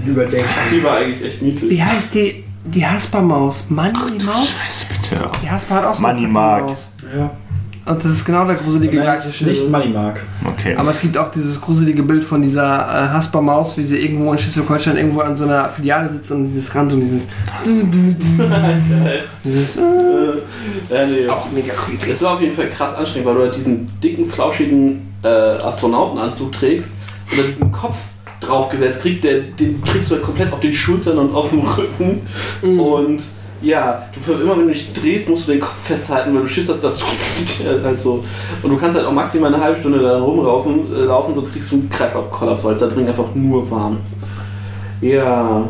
überdenken. 0.05 0.47
Die 0.71 0.83
war 0.83 0.97
eigentlich 0.97 1.23
echt 1.23 1.41
niedlich. 1.41 1.69
Wie 1.69 1.83
heißt 1.83 2.15
die, 2.15 2.43
die 2.65 2.85
Haspa-Maus? 2.85 3.65
Manni 3.69 4.23
Maus? 4.23 4.59
Scheiße, 4.59 4.85
bitte. 4.89 5.29
Die 5.41 5.49
Haspa 5.49 5.75
hat 5.75 5.85
auch 5.85 5.95
so 5.95 6.05
eine. 6.05 6.27
Maus. 6.27 6.91
Ja. 7.15 7.31
Und 7.85 8.03
das 8.03 8.11
ist 8.13 8.23
genau 8.25 8.45
der 8.45 8.55
gruselige 8.55 8.97
Nein, 8.97 9.07
das 9.07 9.25
ist 9.25 9.41
nicht 9.41 9.69
Money 9.69 9.89
Mark. 9.89 10.21
Okay. 10.45 10.73
Aber 10.75 10.91
es 10.91 11.01
gibt 11.01 11.17
auch 11.17 11.29
dieses 11.29 11.59
gruselige 11.59 12.03
Bild 12.03 12.23
von 12.23 12.41
dieser 12.41 12.63
äh, 12.63 13.09
Hasper-Maus, 13.09 13.77
wie 13.77 13.83
sie 13.83 13.97
irgendwo 13.97 14.31
in 14.31 14.39
Schleswig-Holstein 14.39 14.95
irgendwo 14.95 15.19
an 15.19 15.35
so 15.35 15.43
einer 15.43 15.67
Filiale 15.67 16.07
sitzt 16.09 16.31
und 16.31 16.45
dieses 16.45 16.73
Random, 16.73 17.01
dieses. 17.01 17.27
Du, 17.63 17.71
du, 17.71 17.87
du, 17.87 18.49
dieses 19.43 19.77
äh, 19.77 19.83
Äh, 20.89 21.05
nee. 21.05 21.29
auch 21.29 21.51
mega 21.51 21.73
creepy. 21.73 22.09
Es 22.11 22.21
war 22.21 22.33
auf 22.33 22.41
jeden 22.41 22.53
Fall 22.53 22.69
krass 22.69 22.95
anstrengend, 22.95 23.27
weil 23.27 23.35
du 23.35 23.41
halt 23.41 23.55
diesen 23.55 23.89
dicken, 24.01 24.25
flauschigen 24.25 25.13
äh, 25.23 25.27
Astronautenanzug 25.27 26.51
trägst 26.53 26.91
und 27.31 27.37
dann 27.39 27.47
diesen 27.47 27.71
Kopf 27.71 27.97
draufgesetzt 28.41 29.01
kriegst, 29.01 29.23
der, 29.23 29.39
den 29.41 29.83
trägst 29.83 30.11
du 30.11 30.15
halt 30.15 30.23
komplett 30.23 30.51
auf 30.51 30.59
den 30.59 30.73
Schultern 30.73 31.17
und 31.17 31.33
auf 31.33 31.49
dem 31.49 31.61
Rücken. 31.61 32.21
Und 32.61 33.23
ja, 33.63 34.03
du 34.13 34.33
immer 34.33 34.57
wenn 34.57 34.67
du 34.67 34.73
dich 34.73 34.91
drehst, 34.91 35.29
musst 35.29 35.47
du 35.47 35.53
den 35.53 35.61
Kopf 35.61 35.81
festhalten, 35.83 36.35
weil 36.35 36.41
du 36.41 36.47
Schiss 36.47 36.67
hast, 36.67 36.83
dass 36.83 36.97
du 36.99 37.05
halt 37.83 37.99
so. 37.99 38.23
Und 38.61 38.69
du 38.69 38.77
kannst 38.77 38.97
halt 38.97 39.07
auch 39.07 39.13
maximal 39.13 39.53
eine 39.53 39.63
halbe 39.63 39.79
Stunde 39.79 39.99
da 39.99 40.19
rumlaufen, 40.19 40.81
äh, 40.93 41.05
laufen, 41.05 41.33
sonst 41.33 41.53
kriegst 41.53 41.71
du 41.71 41.77
einen 41.77 41.89
Kreislaufkollaps, 41.89 42.63
weil 42.65 42.75
es 42.75 42.81
da 42.81 42.87
drin 42.87 43.07
einfach 43.07 43.33
nur 43.33 43.69
warm 43.71 43.97
ist. 44.01 44.17
Ja. 45.01 45.63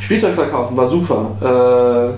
Spielzeug 0.00 0.34
verkaufen 0.34 0.74
war 0.74 0.86
super. 0.86 2.16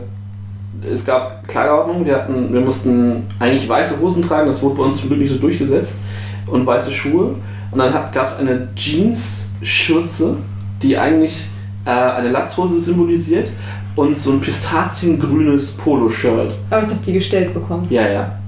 Äh, 0.85 0.89
es 0.93 1.05
gab 1.05 1.49
Kleiderordnung, 1.49 2.07
wir, 2.07 2.15
hatten, 2.15 2.53
wir 2.53 2.61
mussten 2.61 3.25
eigentlich 3.41 3.69
weiße 3.69 4.01
Hosen 4.01 4.23
tragen, 4.23 4.47
das 4.47 4.63
wurde 4.63 4.77
bei 4.77 4.85
uns 4.85 5.01
zum 5.01 5.09
Glück 5.09 5.21
nicht 5.21 5.33
so 5.33 5.39
durchgesetzt, 5.39 5.99
und 6.47 6.65
weiße 6.65 6.93
Schuhe. 6.93 7.35
Und 7.73 7.79
dann 7.79 7.93
gab 7.93 8.27
es 8.27 8.37
eine 8.37 8.69
Jeans-Schürze, 8.77 10.37
die 10.83 10.97
eigentlich 10.97 11.49
äh, 11.85 11.91
eine 11.91 12.31
Latzhose 12.31 12.79
symbolisiert 12.79 13.51
und 13.99 14.17
so 14.17 14.31
ein 14.31 14.41
pistaziengrünes 14.41 15.73
Poloshirt. 15.73 16.55
Aber 16.71 16.83
das 16.83 16.93
habt 16.93 17.07
ihr 17.09 17.15
gestellt 17.15 17.53
bekommen. 17.53 17.85
Ja, 17.91 18.09
ja. 18.09 18.39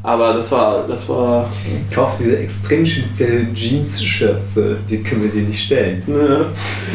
Aber 0.00 0.34
das 0.34 0.52
war, 0.52 0.86
das 0.86 1.08
war. 1.08 1.50
Kauf 1.92 2.16
diese 2.16 2.38
extrem 2.38 2.86
spezielle 2.86 3.52
Jeans-Schürze, 3.52 4.76
die 4.88 5.02
können 5.02 5.24
wir 5.24 5.30
dir 5.30 5.42
nicht 5.42 5.60
stellen. 5.60 6.04
Ne. 6.06 6.46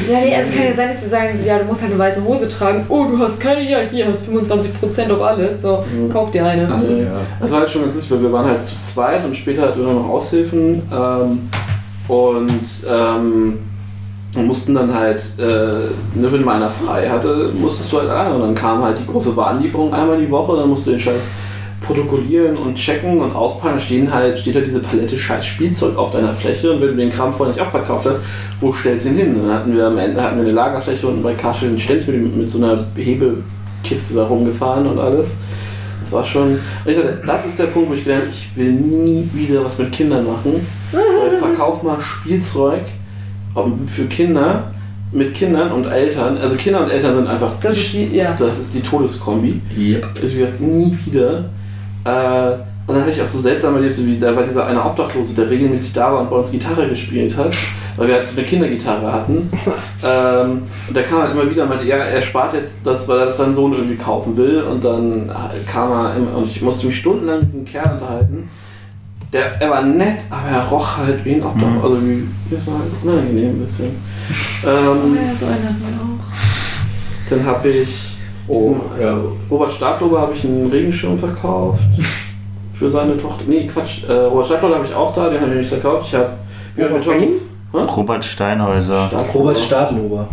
Ja, 0.10 0.20
nee, 0.22 0.34
also 0.34 0.54
kann 0.54 0.64
ja 0.64 0.74
sein, 0.74 0.88
dass 0.88 1.02
sie 1.02 1.10
sagen, 1.10 1.36
so, 1.36 1.46
ja, 1.46 1.60
du 1.60 1.66
musst 1.66 1.82
halt 1.82 1.92
eine 1.92 2.00
weiße 2.00 2.24
Hose 2.24 2.48
tragen. 2.48 2.86
Oh, 2.88 3.04
du 3.04 3.20
hast 3.20 3.42
keine, 3.42 3.70
ja, 3.70 3.80
hier 3.80 4.08
hast 4.08 4.26
25% 4.26 5.12
auf 5.12 5.22
alles. 5.22 5.62
So, 5.62 5.84
kauf 6.14 6.32
dir 6.32 6.46
eine. 6.46 6.72
Achso, 6.72 6.96
ja. 6.96 7.12
Das 7.42 7.52
war 7.52 7.60
halt 7.60 7.70
schon 7.70 7.82
ganz 7.82 7.96
lustig, 7.96 8.12
weil 8.14 8.22
wir 8.22 8.32
waren 8.32 8.46
halt 8.46 8.64
zu 8.64 8.80
zweit 8.80 9.26
und 9.26 9.36
später 9.36 9.64
hatten 9.64 9.86
wir 9.86 9.92
noch 9.92 10.08
Aushilfen 10.08 10.82
ähm, 10.90 11.50
und 12.08 12.62
ähm, 12.90 13.60
und 14.36 14.48
mussten 14.48 14.76
dann 14.76 14.94
halt, 14.94 15.22
äh, 15.38 15.44
ne, 15.44 16.32
wenn 16.32 16.46
mal 16.46 16.56
einer 16.56 16.70
frei 16.70 17.10
hatte, 17.10 17.52
musstest 17.54 17.92
du 17.92 18.00
halt 18.00 18.10
an 18.10 18.34
und 18.34 18.42
dann 18.42 18.56
kam 18.56 18.82
halt 18.84 19.00
die 19.00 19.06
große 19.06 19.36
Warenlieferung 19.36 19.94
einmal 19.94 20.18
die 20.18 20.32
Woche, 20.32 20.56
dann 20.56 20.70
musst 20.70 20.88
du 20.88 20.92
den 20.92 21.00
Scheiß 21.00 21.22
protokollieren 21.82 22.58
und 22.58 22.76
checken 22.76 23.20
und 23.20 23.34
auspacken, 23.34 23.76
da 23.76 23.80
stehen 23.80 24.14
halt, 24.14 24.40
steht 24.40 24.56
halt 24.56 24.68
diese 24.68 24.80
Palette 24.80 25.18
scheiß 25.18 25.46
Spielzeug 25.46 25.98
auf 25.98 26.12
deiner 26.12 26.34
Fläche 26.34 26.72
und 26.72 26.82
wenn 26.82 26.90
du 26.90 26.96
den 26.96 27.10
Kram 27.10 27.34
vorher 27.34 27.54
nicht 27.54 27.62
abverkauft 27.62 28.06
hast, 28.06 28.22
wo 28.62 28.72
stellst 28.72 29.06
du 29.06 29.10
ihn 29.10 29.16
hin? 29.16 29.36
Dann 29.42 29.54
hatten 29.54 29.76
wir 29.76 29.88
am 29.88 29.98
Ende 29.98 30.22
hatten 30.22 30.38
wir 30.38 30.44
eine 30.44 30.54
Lagerfläche 30.54 31.08
unten 31.08 31.24
bei 31.24 31.34
Karstadt 31.34 31.78
ständig 31.80 32.08
mit, 32.08 32.38
mit 32.38 32.50
so 32.50 32.60
einer 32.60 32.86
Hebelkiste 32.96 34.14
da 34.14 34.26
rumgefahren 34.26 34.86
und 34.86 35.00
alles. 35.00 35.32
Das 36.02 36.12
war 36.12 36.24
schon. 36.24 36.54
Und 36.54 36.60
ich 36.86 36.96
sagte, 36.96 37.22
das 37.26 37.46
ist 37.46 37.60
der 37.60 37.66
Punkt, 37.66 37.90
wo 37.90 37.94
ich 37.94 38.04
gedacht 38.04 38.22
habe, 38.22 38.30
ich 38.30 38.50
will 38.56 38.72
nie 38.72 39.28
wieder 39.34 39.64
was 39.66 39.78
mit 39.78 39.92
Kindern 39.92 40.26
machen. 40.26 40.66
Weil 40.92 41.38
verkauf 41.40 41.84
mal 41.84 42.00
Spielzeug 42.00 42.84
für 43.88 44.06
Kinder 44.06 44.72
mit 45.12 45.34
Kindern 45.34 45.72
und 45.72 45.86
Eltern. 45.86 46.38
Also 46.38 46.56
Kinder 46.56 46.84
und 46.84 46.90
Eltern 46.90 47.16
sind 47.16 47.28
einfach. 47.28 47.52
Das 47.62 47.78
ist 47.78 47.94
die, 47.94 48.16
ja. 48.16 48.36
Das 48.38 48.58
ist 48.58 48.74
die 48.74 48.82
Todeskombi. 48.82 49.62
Yep. 49.78 50.08
Es 50.16 50.36
wird 50.36 50.62
nie 50.62 50.98
wieder. 51.06 51.50
Äh, 52.06 52.58
und 52.88 52.96
dann 52.96 53.04
hatte 53.04 53.12
ich 53.12 53.22
auch 53.22 53.26
so 53.26 53.40
seltsam 53.40 53.76
erlebt, 53.76 53.96
wie 54.06 54.18
da 54.18 54.36
war 54.36 54.44
dieser 54.44 54.66
eine 54.66 54.84
Obdachlose, 54.84 55.34
der 55.36 55.50
regelmäßig 55.50 55.94
da 55.94 56.12
war 56.12 56.22
und 56.22 56.30
bei 56.30 56.36
uns 56.36 56.52
Gitarre 56.52 56.90
gespielt 56.90 57.38
hat, 57.38 57.54
weil 57.96 58.08
wir 58.08 58.16
halt 58.16 58.26
so 58.26 58.36
eine 58.36 58.46
Kindergitarre 58.46 59.14
hatten. 59.14 59.50
ähm, 60.04 60.64
und 60.88 60.98
der 60.98 61.04
kam 61.04 61.22
halt 61.22 61.32
immer 61.32 61.50
wieder 61.50 61.64
und 61.64 61.70
meinte, 61.70 61.86
ja, 61.86 61.98
er 61.98 62.22
spart 62.22 62.54
jetzt 62.54 62.86
das, 62.86 63.08
weil 63.08 63.20
er 63.20 63.26
das 63.28 63.38
seinem 63.38 63.54
Sohn 63.54 63.74
irgendwie 63.74 63.96
kaufen 63.96 64.36
will. 64.36 64.64
Und 64.64 64.84
dann 64.84 65.32
kam 65.72 65.92
er 65.92 66.16
immer, 66.16 66.38
und 66.38 66.46
ich 66.46 66.62
musste 66.62 66.88
mich 66.88 66.98
stundenlang 66.98 67.40
mit 67.40 67.50
diesem 67.50 67.66
Kerl 67.66 67.94
unterhalten. 67.94 68.50
Der, 69.34 69.62
er 69.62 69.70
war 69.70 69.82
nett, 69.82 70.24
aber 70.30 70.50
er 70.50 70.62
roch 70.68 70.98
halt 70.98 71.24
wie 71.24 71.36
ein 71.36 71.44
Obdachloser. 71.44 71.72
Mhm. 71.78 71.84
Also 71.84 72.02
wie, 72.02 72.28
das 72.50 72.68
war 72.68 72.74
halt 72.80 72.92
unangenehm 73.04 73.50
ein 73.50 73.60
bisschen. 73.60 73.96
Oh, 74.64 74.68
Ähm, 74.68 75.16
ja, 75.16 75.34
so 75.36 75.46
einen 75.46 75.56
hatten 75.64 75.82
wir 75.82 76.02
auch. 76.02 77.30
dann 77.30 77.46
habe 77.46 77.70
ich 77.70 78.18
Oh, 78.48 78.60
diesem, 78.60 78.82
ja. 79.00 79.18
Robert 79.50 79.72
Stadlober 79.72 80.22
habe 80.22 80.34
ich 80.36 80.44
einen 80.44 80.70
Regenschirm 80.70 81.18
verkauft. 81.18 81.84
Für 82.74 82.90
seine 82.90 83.16
Tochter. 83.16 83.44
Nee, 83.48 83.68
Quatsch. 83.68 84.04
Äh, 84.10 84.12
Robert 84.12 84.48
Stadlober 84.48 84.76
habe 84.76 84.86
ich 84.86 84.94
auch 84.94 85.14
da, 85.14 85.30
den 85.30 85.40
habe 85.40 85.52
ich 85.52 85.58
nicht 85.60 85.70
verkauft. 85.70 86.08
Ich 86.08 86.16
habe 86.16 86.32
Björn 86.76 86.94
Robert? 86.94 87.96
Robert 87.96 88.26
Steinhäuser. 88.26 89.08
Stadlober. 89.08 89.34
Robert 89.34 89.60
Stadlober. 89.60 90.28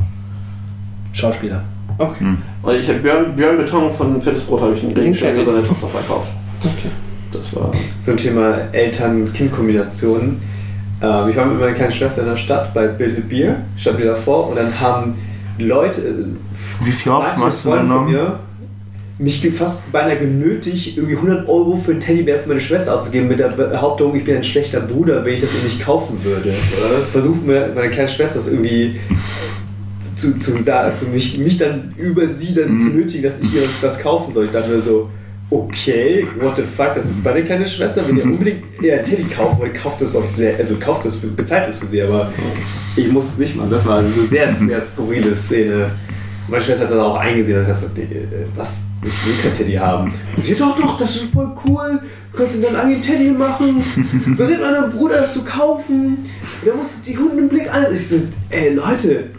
Schauspieler. 1.13 1.63
Okay. 1.99 2.25
Und 2.63 2.75
ich 2.75 2.89
habe 2.89 2.99
Björn, 3.01 3.37
Björn 3.37 3.59
Beton 3.59 3.91
von 3.91 4.21
Fettes 4.21 4.43
Brot 4.43 4.63
habe 4.63 4.73
ich 4.75 4.83
einen 4.83 4.93
Regenschirm 4.93 5.35
für 5.35 5.45
seine 5.45 5.63
Tochter 5.63 5.87
verkauft. 5.89 6.29
Das 7.33 7.55
war. 7.55 7.71
Zum 8.01 8.17
Thema 8.17 8.59
Eltern-Kind-Kombination. 8.73 10.41
Ähm, 11.03 11.29
ich 11.29 11.37
war 11.37 11.47
mit 11.47 11.61
meiner 11.61 11.73
kleinen 11.73 11.93
Schwester 11.93 12.23
in 12.23 12.29
der 12.29 12.37
Stadt 12.37 12.73
bei 12.75 12.87
Build 12.87 13.29
Bier, 13.29 13.57
standen 13.77 14.01
wir 14.01 14.07
davor 14.07 14.49
und 14.49 14.57
dann 14.57 14.81
haben 14.81 15.15
Leute, 15.59 16.01
äh, 16.01 16.85
Wie 16.85 16.93
viel 16.93 17.13
hast 17.13 17.65
du 17.65 17.71
von 17.71 18.05
mir, 18.11 18.39
mich 19.19 19.45
fast 19.53 19.91
beinahe 19.91 20.17
genötigt, 20.17 20.97
irgendwie 20.97 21.17
100 21.17 21.49
Euro 21.49 21.75
für 21.75 21.91
einen 21.91 22.01
Teddybär 22.01 22.39
für 22.39 22.49
meine 22.49 22.61
Schwester 22.61 22.95
auszugeben, 22.95 23.29
mit 23.29 23.41
der 23.41 23.49
Behauptung, 23.49 24.15
ich 24.15 24.25
bin 24.25 24.37
ein 24.37 24.45
schlechter 24.45 24.81
Bruder, 24.81 25.25
wenn 25.25 25.35
ich 25.35 25.41
das 25.41 25.51
ihr 25.53 25.65
nicht 25.65 25.81
kaufen 25.85 26.23
würde. 26.23 26.49
Oder? 26.49 26.99
Versucht 27.13 27.45
mir 27.45 27.73
meine 27.75 27.91
kleine 27.91 28.09
Schwester 28.09 28.37
das 28.37 28.47
irgendwie 28.47 28.99
zu, 30.15 30.39
zu 30.39 30.63
sagen, 30.63 30.97
zu 30.97 31.07
mich, 31.07 31.39
mich 31.39 31.57
dann 31.57 31.95
über 31.97 32.27
sie 32.27 32.55
dann 32.55 32.75
Mhm. 32.75 32.81
zu 32.81 32.89
nötigen, 32.89 33.23
dass 33.25 33.35
ich 33.41 33.55
ihr 33.55 33.63
das 33.83 34.01
kaufen 34.01 34.33
soll. 34.33 34.47
Ich 34.47 34.51
dachte 34.53 34.71
mir 34.71 34.81
so, 34.81 35.11
okay, 35.51 36.27
what 36.41 36.57
the 36.57 36.63
fuck, 36.63 36.95
das 36.95 37.07
ist 37.07 37.25
meine 37.25 37.43
kleine 37.43 37.67
Schwester, 37.67 38.07
wenn 38.07 38.17
ihr 38.19 38.25
unbedingt 38.25 38.63
eher 38.83 38.99
einen 38.99 39.05
Teddy 39.05 39.25
kaufen 39.25 39.59
wollt, 39.59 39.75
kauft 39.75 40.01
das 40.01 40.15
auch 40.15 40.27
sehr, 40.27 40.57
also 40.59 40.77
kauft 40.79 41.05
das, 41.05 41.17
für, 41.17 41.29
bezahlt 41.29 41.67
das 41.67 41.79
für 41.79 41.87
sie, 41.87 42.03
aber 42.03 42.33
ich 42.97 43.09
muss 43.09 43.27
es 43.27 43.39
nicht 43.39 43.57
machen. 43.57 43.71
Das 43.71 43.87
war 43.87 43.99
eine 43.99 44.13
sehr, 44.29 44.51
sehr 44.51 44.81
skurrile 44.81 45.35
Szene. 45.35 45.91
Meine 46.49 46.63
Schwester 46.63 46.85
hat 46.85 46.91
dann 46.91 47.01
auch 47.01 47.17
eingesehen 47.17 47.59
und 47.59 47.67
hat 47.67 47.73
gesagt, 47.73 47.99
äh, 47.99 48.05
was, 48.57 48.83
ich 49.03 49.27
will 49.27 49.35
kein 49.43 49.55
Teddy 49.55 49.75
haben. 49.75 50.13
Und 50.37 50.45
sie, 50.45 50.55
doch, 50.55 50.77
doch, 50.77 50.99
das 50.99 51.17
ist 51.17 51.33
voll 51.33 51.55
cool, 51.67 52.01
du 52.33 52.39
kannst 52.39 52.55
ihm 52.55 52.63
dann 52.63 52.77
einen 52.77 53.01
Teddy 53.01 53.31
machen, 53.31 53.83
berät 54.37 54.61
meinem 54.61 54.91
Bruder 54.91 55.17
das 55.17 55.35
zu 55.35 55.45
kaufen, 55.45 56.19
da 56.65 56.75
musst 56.75 56.99
du 56.99 57.11
die 57.11 57.19
Hunde 57.19 57.39
im 57.39 57.49
Blick 57.49 57.73
an. 57.73 57.87
Ich 57.93 58.09
so, 58.09 58.17
ey 58.51 58.75
Leute, 58.75 59.31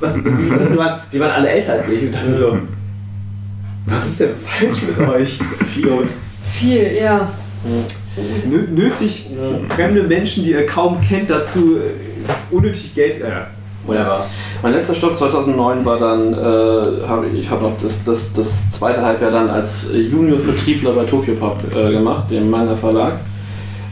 was, 0.00 0.22
das, 0.22 0.34
das 0.58 0.76
waren, 0.76 1.00
die 1.12 1.20
waren 1.20 1.30
alle 1.30 1.48
älter 1.48 1.74
als 1.74 1.88
ich 1.88 2.02
und 2.02 2.26
mir 2.28 2.34
so, 2.34 2.58
was 3.86 4.06
ist 4.06 4.20
denn 4.20 4.30
falsch 4.44 4.82
mit 4.82 5.08
euch? 5.08 5.38
So, 5.82 6.02
Viel, 6.52 6.90
ja. 7.02 7.28
nö- 8.48 8.68
nötig 8.70 9.30
fremde 9.74 10.02
Menschen, 10.02 10.44
die 10.44 10.52
ihr 10.52 10.66
kaum 10.66 11.00
kennt, 11.00 11.30
dazu 11.30 11.76
äh, 11.76 12.54
unnötig 12.54 12.94
Geld. 12.94 13.20
Äh, 13.20 13.30
whatever. 13.86 14.26
Mein 14.62 14.72
letzter 14.72 14.94
Stopp 14.94 15.16
2009 15.16 15.84
war 15.84 15.98
dann, 15.98 16.32
äh, 16.32 17.06
hab 17.06 17.24
ich, 17.24 17.40
ich 17.40 17.50
habe 17.50 17.62
noch 17.64 17.72
das, 17.82 18.02
das, 18.04 18.32
das 18.32 18.70
zweite 18.70 19.02
Halbjahr 19.02 19.30
dann 19.30 19.48
als 19.50 19.88
Junior-Vertriebler 19.92 20.92
bei 20.92 21.04
Tokyopop 21.04 21.62
äh, 21.76 21.90
gemacht, 21.92 22.30
dem 22.30 22.50
Manga 22.50 22.74
Verlag. 22.74 23.20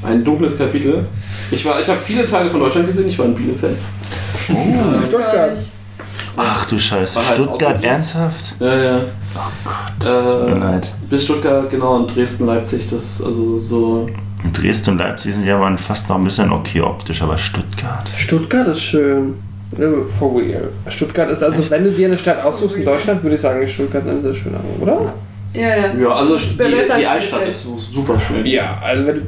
Ein 0.02 0.22
dunkles 0.24 0.58
Kapitel. 0.58 1.06
Ich, 1.50 1.64
war- 1.64 1.78
ich 1.80 1.86
habe 1.88 1.98
viele 2.02 2.26
Teile 2.26 2.50
von 2.50 2.60
Deutschland 2.60 2.86
gesehen, 2.86 3.06
ich 3.08 3.18
war 3.18 3.26
in 3.26 3.34
Bielefeld. 3.34 3.76
Stuttgart. 5.08 5.56
Ach 6.36 6.66
du 6.66 6.78
Scheiße. 6.78 7.18
Halt 7.26 7.38
Stuttgart, 7.38 7.82
ernsthaft? 7.82 8.54
Ja, 8.60 8.74
ja. 8.76 9.00
Das 10.00 10.30
tut 10.30 10.48
mir 10.48 10.56
Äh, 10.56 10.58
leid. 10.58 10.90
bis 11.10 11.24
Stuttgart, 11.24 11.70
genau, 11.70 11.96
und 11.96 12.14
Dresden, 12.14 12.46
Leipzig, 12.46 12.88
das, 12.90 13.20
also 13.22 13.58
so. 13.58 14.08
Dresden 14.52 14.90
und 14.90 14.98
Leipzig 14.98 15.34
sind 15.34 15.44
ja 15.46 15.58
waren 15.58 15.78
fast 15.78 16.08
noch 16.08 16.16
ein 16.16 16.24
bisschen 16.24 16.52
okay 16.52 16.80
optisch, 16.82 17.22
aber 17.22 17.38
Stuttgart. 17.38 18.08
Stuttgart 18.14 18.66
ist 18.68 18.80
schön. 18.82 19.34
For 20.10 20.38
real. 20.40 20.68
Stuttgart 20.88 21.30
ist 21.30 21.42
also, 21.42 21.68
wenn 21.70 21.82
du 21.82 21.90
dir 21.90 22.06
eine 22.06 22.18
Stadt 22.18 22.44
aussuchst 22.44 22.76
in 22.76 22.84
Deutschland, 22.84 23.22
würde 23.22 23.34
ich 23.34 23.40
sagen, 23.40 23.62
ist 23.62 23.72
Stuttgart 23.72 24.06
eine 24.06 24.20
sehr 24.20 24.34
schöne, 24.34 24.58
oder? 24.80 25.12
Ja, 25.52 25.68
ja. 25.68 25.76
Ja, 26.00 26.08
also 26.10 26.36
die, 26.36 26.56
die 26.56 27.06
Altstadt 27.06 27.48
ist 27.48 27.64
so 27.64 27.76
super 27.78 28.20
schön. 28.20 28.44
Ja, 28.46 28.78
also 28.82 29.06
wenn 29.06 29.16
du. 29.16 29.22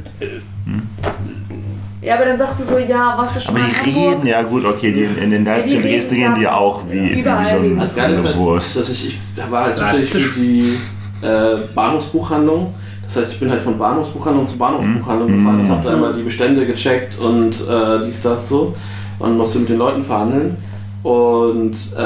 Ja, 2.01 2.15
aber 2.15 2.25
dann 2.25 2.37
sagst 2.37 2.59
du 2.59 2.63
so, 2.63 2.77
ja, 2.77 3.15
warst 3.17 3.35
du 3.35 3.39
schon 3.39 3.55
Aber 3.55 3.63
mal 3.63 3.69
in 3.69 3.73
die 3.91 3.95
Hamburg? 3.95 4.13
reden, 4.17 4.27
ja 4.27 4.41
gut, 4.43 4.65
okay, 4.65 4.91
die 4.93 5.03
in, 5.03 5.17
in 5.17 5.31
den 5.31 5.45
Leipzig 5.45 5.77
und 5.77 5.83
Dresden 5.83 6.13
reden, 6.15 6.23
reden 6.25 6.35
die 6.37 6.43
ja, 6.43 6.53
auch 6.55 6.81
wie, 6.89 7.01
wie 7.15 7.19
überall 7.21 7.45
so 7.45 7.55
reden 7.57 7.73
ein, 7.73 7.79
Das 7.79 7.95
Geile 7.95 8.13
ist, 8.13 8.19
eine 8.19 8.27
halt, 8.29 8.37
Wurst. 8.37 8.75
dass 8.77 8.89
ich, 8.89 9.07
ich 9.35 9.51
war 9.51 9.63
halt 9.63 9.75
zuständig 9.75 10.09
für 10.11 10.39
die 10.39 10.77
äh, 11.23 11.57
Bahnhofsbuchhandlung. 11.73 12.73
Das 13.03 13.15
heißt, 13.15 13.31
ich 13.33 13.39
bin 13.39 13.49
halt 13.49 13.61
von 13.63 13.77
Bahnhofsbuchhandlung 13.77 14.45
zu 14.45 14.57
Bahnhofsbuchhandlung 14.57 15.31
Mhm. 15.31 15.35
gefahren 15.37 15.59
und 15.61 15.69
habe 15.69 15.89
da 15.89 15.93
immer 15.95 16.13
die 16.13 16.23
Bestände 16.23 16.65
gecheckt 16.67 17.17
und 17.19 17.67
äh, 17.67 18.05
dies, 18.05 18.21
das 18.21 18.47
so 18.49 18.75
und 19.19 19.35
musste 19.37 19.57
mit 19.59 19.69
den 19.69 19.77
Leuten 19.79 20.03
verhandeln. 20.03 20.55
Und 21.03 21.71
äh, 21.95 21.97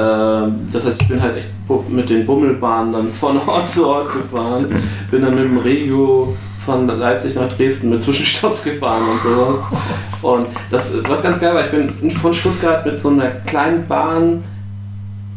das 0.71 0.85
heißt, 0.85 1.01
ich 1.01 1.07
bin 1.07 1.21
halt 1.21 1.37
echt 1.37 1.47
bu- 1.67 1.83
mit 1.89 2.09
den 2.09 2.25
Bummelbahnen 2.25 2.93
dann 2.93 3.09
von 3.09 3.37
Ort 3.47 3.67
zu 3.67 3.87
Ort 3.87 4.07
gefahren. 4.13 4.79
Bin 5.09 5.21
dann 5.23 5.33
mit 5.35 5.43
dem 5.45 5.57
Regio 5.57 6.35
von 6.65 6.87
Leipzig 6.87 7.35
nach 7.35 7.49
Dresden 7.49 7.89
mit 7.89 8.01
Zwischenstopps 8.01 8.63
gefahren 8.63 9.03
und 9.11 9.21
sowas. 9.21 9.67
Und 10.21 10.45
das, 10.69 10.97
was 11.07 11.23
ganz 11.23 11.39
geil 11.39 11.55
war, 11.55 11.65
ich 11.65 11.71
bin 11.71 12.11
von 12.11 12.33
Stuttgart 12.33 12.85
mit 12.85 12.99
so 12.99 13.09
einer 13.09 13.31
kleinen 13.45 13.87
Bahn 13.87 14.43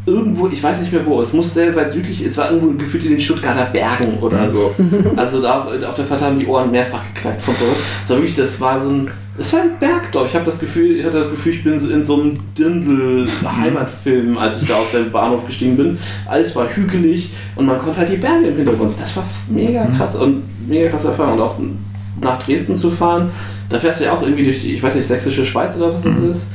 irgendwo, 0.06 0.48
ich 0.48 0.62
weiß 0.62 0.80
nicht 0.80 0.92
mehr 0.92 1.04
wo, 1.06 1.22
es 1.22 1.32
muss 1.32 1.54
sehr 1.54 1.74
weit 1.74 1.92
südlich, 1.92 2.22
es 2.24 2.36
war 2.36 2.50
irgendwo 2.50 2.76
gefühlt 2.76 3.04
in 3.04 3.10
den 3.12 3.20
Stuttgarter 3.20 3.66
Bergen 3.66 4.18
oder 4.20 4.50
so. 4.50 4.74
Also 5.16 5.40
da 5.40 5.64
auf, 5.64 5.94
der 5.94 6.04
Fahrt 6.04 6.20
haben 6.20 6.38
die 6.38 6.46
Ohren 6.46 6.70
mehrfach 6.70 7.02
geknackt 7.14 7.40
von 7.40 7.54
dort. 7.58 7.76
War 8.08 8.16
wirklich, 8.18 8.36
das 8.36 8.60
war 8.60 8.80
so 8.82 8.90
ein, 8.90 9.10
das 9.36 9.52
war 9.52 9.62
ein 9.62 9.78
Bergdorf. 9.80 10.28
Ich 10.28 10.34
habe 10.34 10.44
das 10.44 10.60
Gefühl, 10.60 10.96
ich 10.96 11.04
hatte 11.04 11.18
das 11.18 11.30
Gefühl, 11.30 11.54
ich 11.54 11.64
bin 11.64 11.72
in 11.72 12.04
so 12.04 12.14
einem 12.14 12.34
Dindel-Heimatfilm, 12.56 14.38
als 14.38 14.62
ich 14.62 14.68
da 14.68 14.76
aus 14.76 14.92
dem 14.92 15.10
Bahnhof 15.10 15.44
gestiegen 15.44 15.76
bin. 15.76 15.98
Alles 16.26 16.54
war 16.54 16.68
hügelig 16.68 17.30
und 17.56 17.66
man 17.66 17.78
konnte 17.78 17.98
halt 17.98 18.12
die 18.12 18.16
Berge 18.16 18.46
im 18.46 18.56
Hintergrund. 18.56 18.94
Das 18.98 19.16
war 19.16 19.24
mega 19.48 19.86
krass 19.86 20.14
und 20.14 20.44
mega 20.68 20.88
krasse 20.88 21.08
Erfahrung. 21.08 21.34
Und 21.34 21.40
auch 21.40 21.56
nach 22.20 22.38
Dresden 22.38 22.76
zu 22.76 22.90
fahren, 22.90 23.30
da 23.68 23.78
fährst 23.78 24.00
du 24.00 24.04
ja 24.04 24.12
auch 24.12 24.22
irgendwie 24.22 24.44
durch 24.44 24.60
die, 24.60 24.74
ich 24.74 24.82
weiß 24.82 24.94
nicht, 24.94 25.06
sächsische 25.06 25.44
Schweiz 25.44 25.76
oder 25.76 25.92
was 25.92 26.02
das 26.02 26.16
ist. 26.30 26.46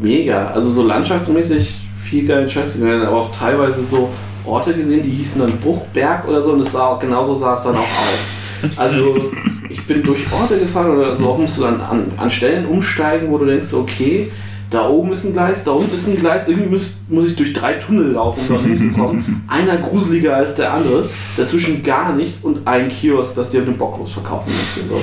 Mega. 0.00 0.46
Also 0.52 0.70
so 0.70 0.82
landschaftsmäßig 0.82 1.82
viel 2.02 2.26
geilen 2.26 2.48
Scheiß 2.48 2.72
gesehen, 2.72 3.02
aber 3.02 3.16
auch 3.16 3.30
teilweise 3.30 3.84
so 3.84 4.08
Orte 4.46 4.72
gesehen, 4.72 5.02
die 5.02 5.10
hießen 5.10 5.40
dann 5.40 5.58
Buchberg 5.58 6.26
oder 6.26 6.42
so 6.42 6.52
und 6.52 6.60
es 6.60 6.72
sah 6.72 6.86
auch, 6.86 6.98
genauso 6.98 7.34
sah 7.34 7.54
es 7.54 7.62
dann 7.62 7.76
auch 7.76 7.80
aus. 7.80 8.70
Also 8.76 9.30
ich 9.70 9.84
bin 9.86 10.02
durch 10.02 10.20
Orte 10.32 10.58
gefahren 10.58 10.90
oder 10.90 11.16
so, 11.16 11.28
auch 11.28 11.38
musst 11.38 11.58
du 11.58 11.62
dann 11.62 11.80
an, 11.80 12.12
an 12.16 12.30
Stellen 12.30 12.66
umsteigen, 12.66 13.30
wo 13.30 13.38
du 13.38 13.46
denkst, 13.46 13.72
okay, 13.72 14.30
da 14.70 14.88
oben 14.88 15.12
ist 15.12 15.24
ein 15.24 15.32
Gleis, 15.32 15.64
da 15.64 15.72
unten 15.72 15.96
ist 15.96 16.06
ein 16.06 16.16
Gleis, 16.16 16.46
irgendwie 16.46 16.68
muss, 16.68 16.98
muss 17.08 17.26
ich 17.26 17.36
durch 17.36 17.52
drei 17.52 17.74
Tunnel 17.74 18.12
laufen, 18.12 18.40
um 18.48 18.56
da 18.56 18.62
hinzukommen. 18.62 19.42
Einer 19.48 19.76
gruseliger 19.78 20.36
als 20.36 20.54
der 20.54 20.72
andere, 20.72 21.02
dazwischen 21.02 21.82
gar 21.82 22.14
nichts 22.14 22.44
und 22.44 22.66
ein 22.66 22.88
Kiosk, 22.88 23.34
das 23.34 23.50
dir 23.50 23.62
eine 23.62 23.72
Bockwurst 23.72 24.12
verkaufen 24.12 24.52
möchte. 24.52 24.88
So. 24.88 25.00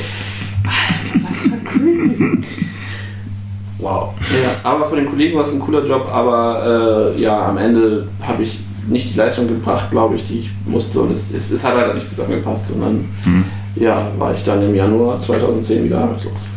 Alter, 0.64 1.28
das 1.28 1.52
war 1.52 1.58
creepy. 1.66 2.48
Wow. 3.80 4.14
Ja, 4.32 4.70
aber 4.70 4.86
von 4.86 4.98
den 4.98 5.08
Kollegen 5.08 5.38
war 5.38 5.46
es 5.46 5.54
ein 5.54 5.60
cooler 5.60 5.86
Job, 5.86 6.10
aber 6.12 7.14
äh, 7.16 7.22
ja, 7.22 7.48
am 7.48 7.58
Ende 7.58 8.08
habe 8.22 8.44
ich 8.44 8.60
nicht 8.88 9.14
die 9.14 9.18
Leistung 9.18 9.48
gebracht, 9.48 9.92
glaube 9.92 10.16
ich, 10.16 10.26
die 10.26 10.40
ich 10.40 10.50
musste 10.66 11.02
und 11.02 11.12
es, 11.12 11.32
es, 11.34 11.52
es 11.52 11.64
hat 11.64 11.76
leider 11.76 11.94
nicht 11.94 12.08
zusammengepasst 12.08 12.72
und 12.72 12.82
dann 12.82 13.06
ja, 13.80 14.12
war 14.18 14.34
ich 14.34 14.44
dann 14.44 14.62
im 14.62 14.76
Januar 14.76 15.20
2010 15.20 15.86
wieder 15.86 16.00
arbeitslos. 16.00 16.57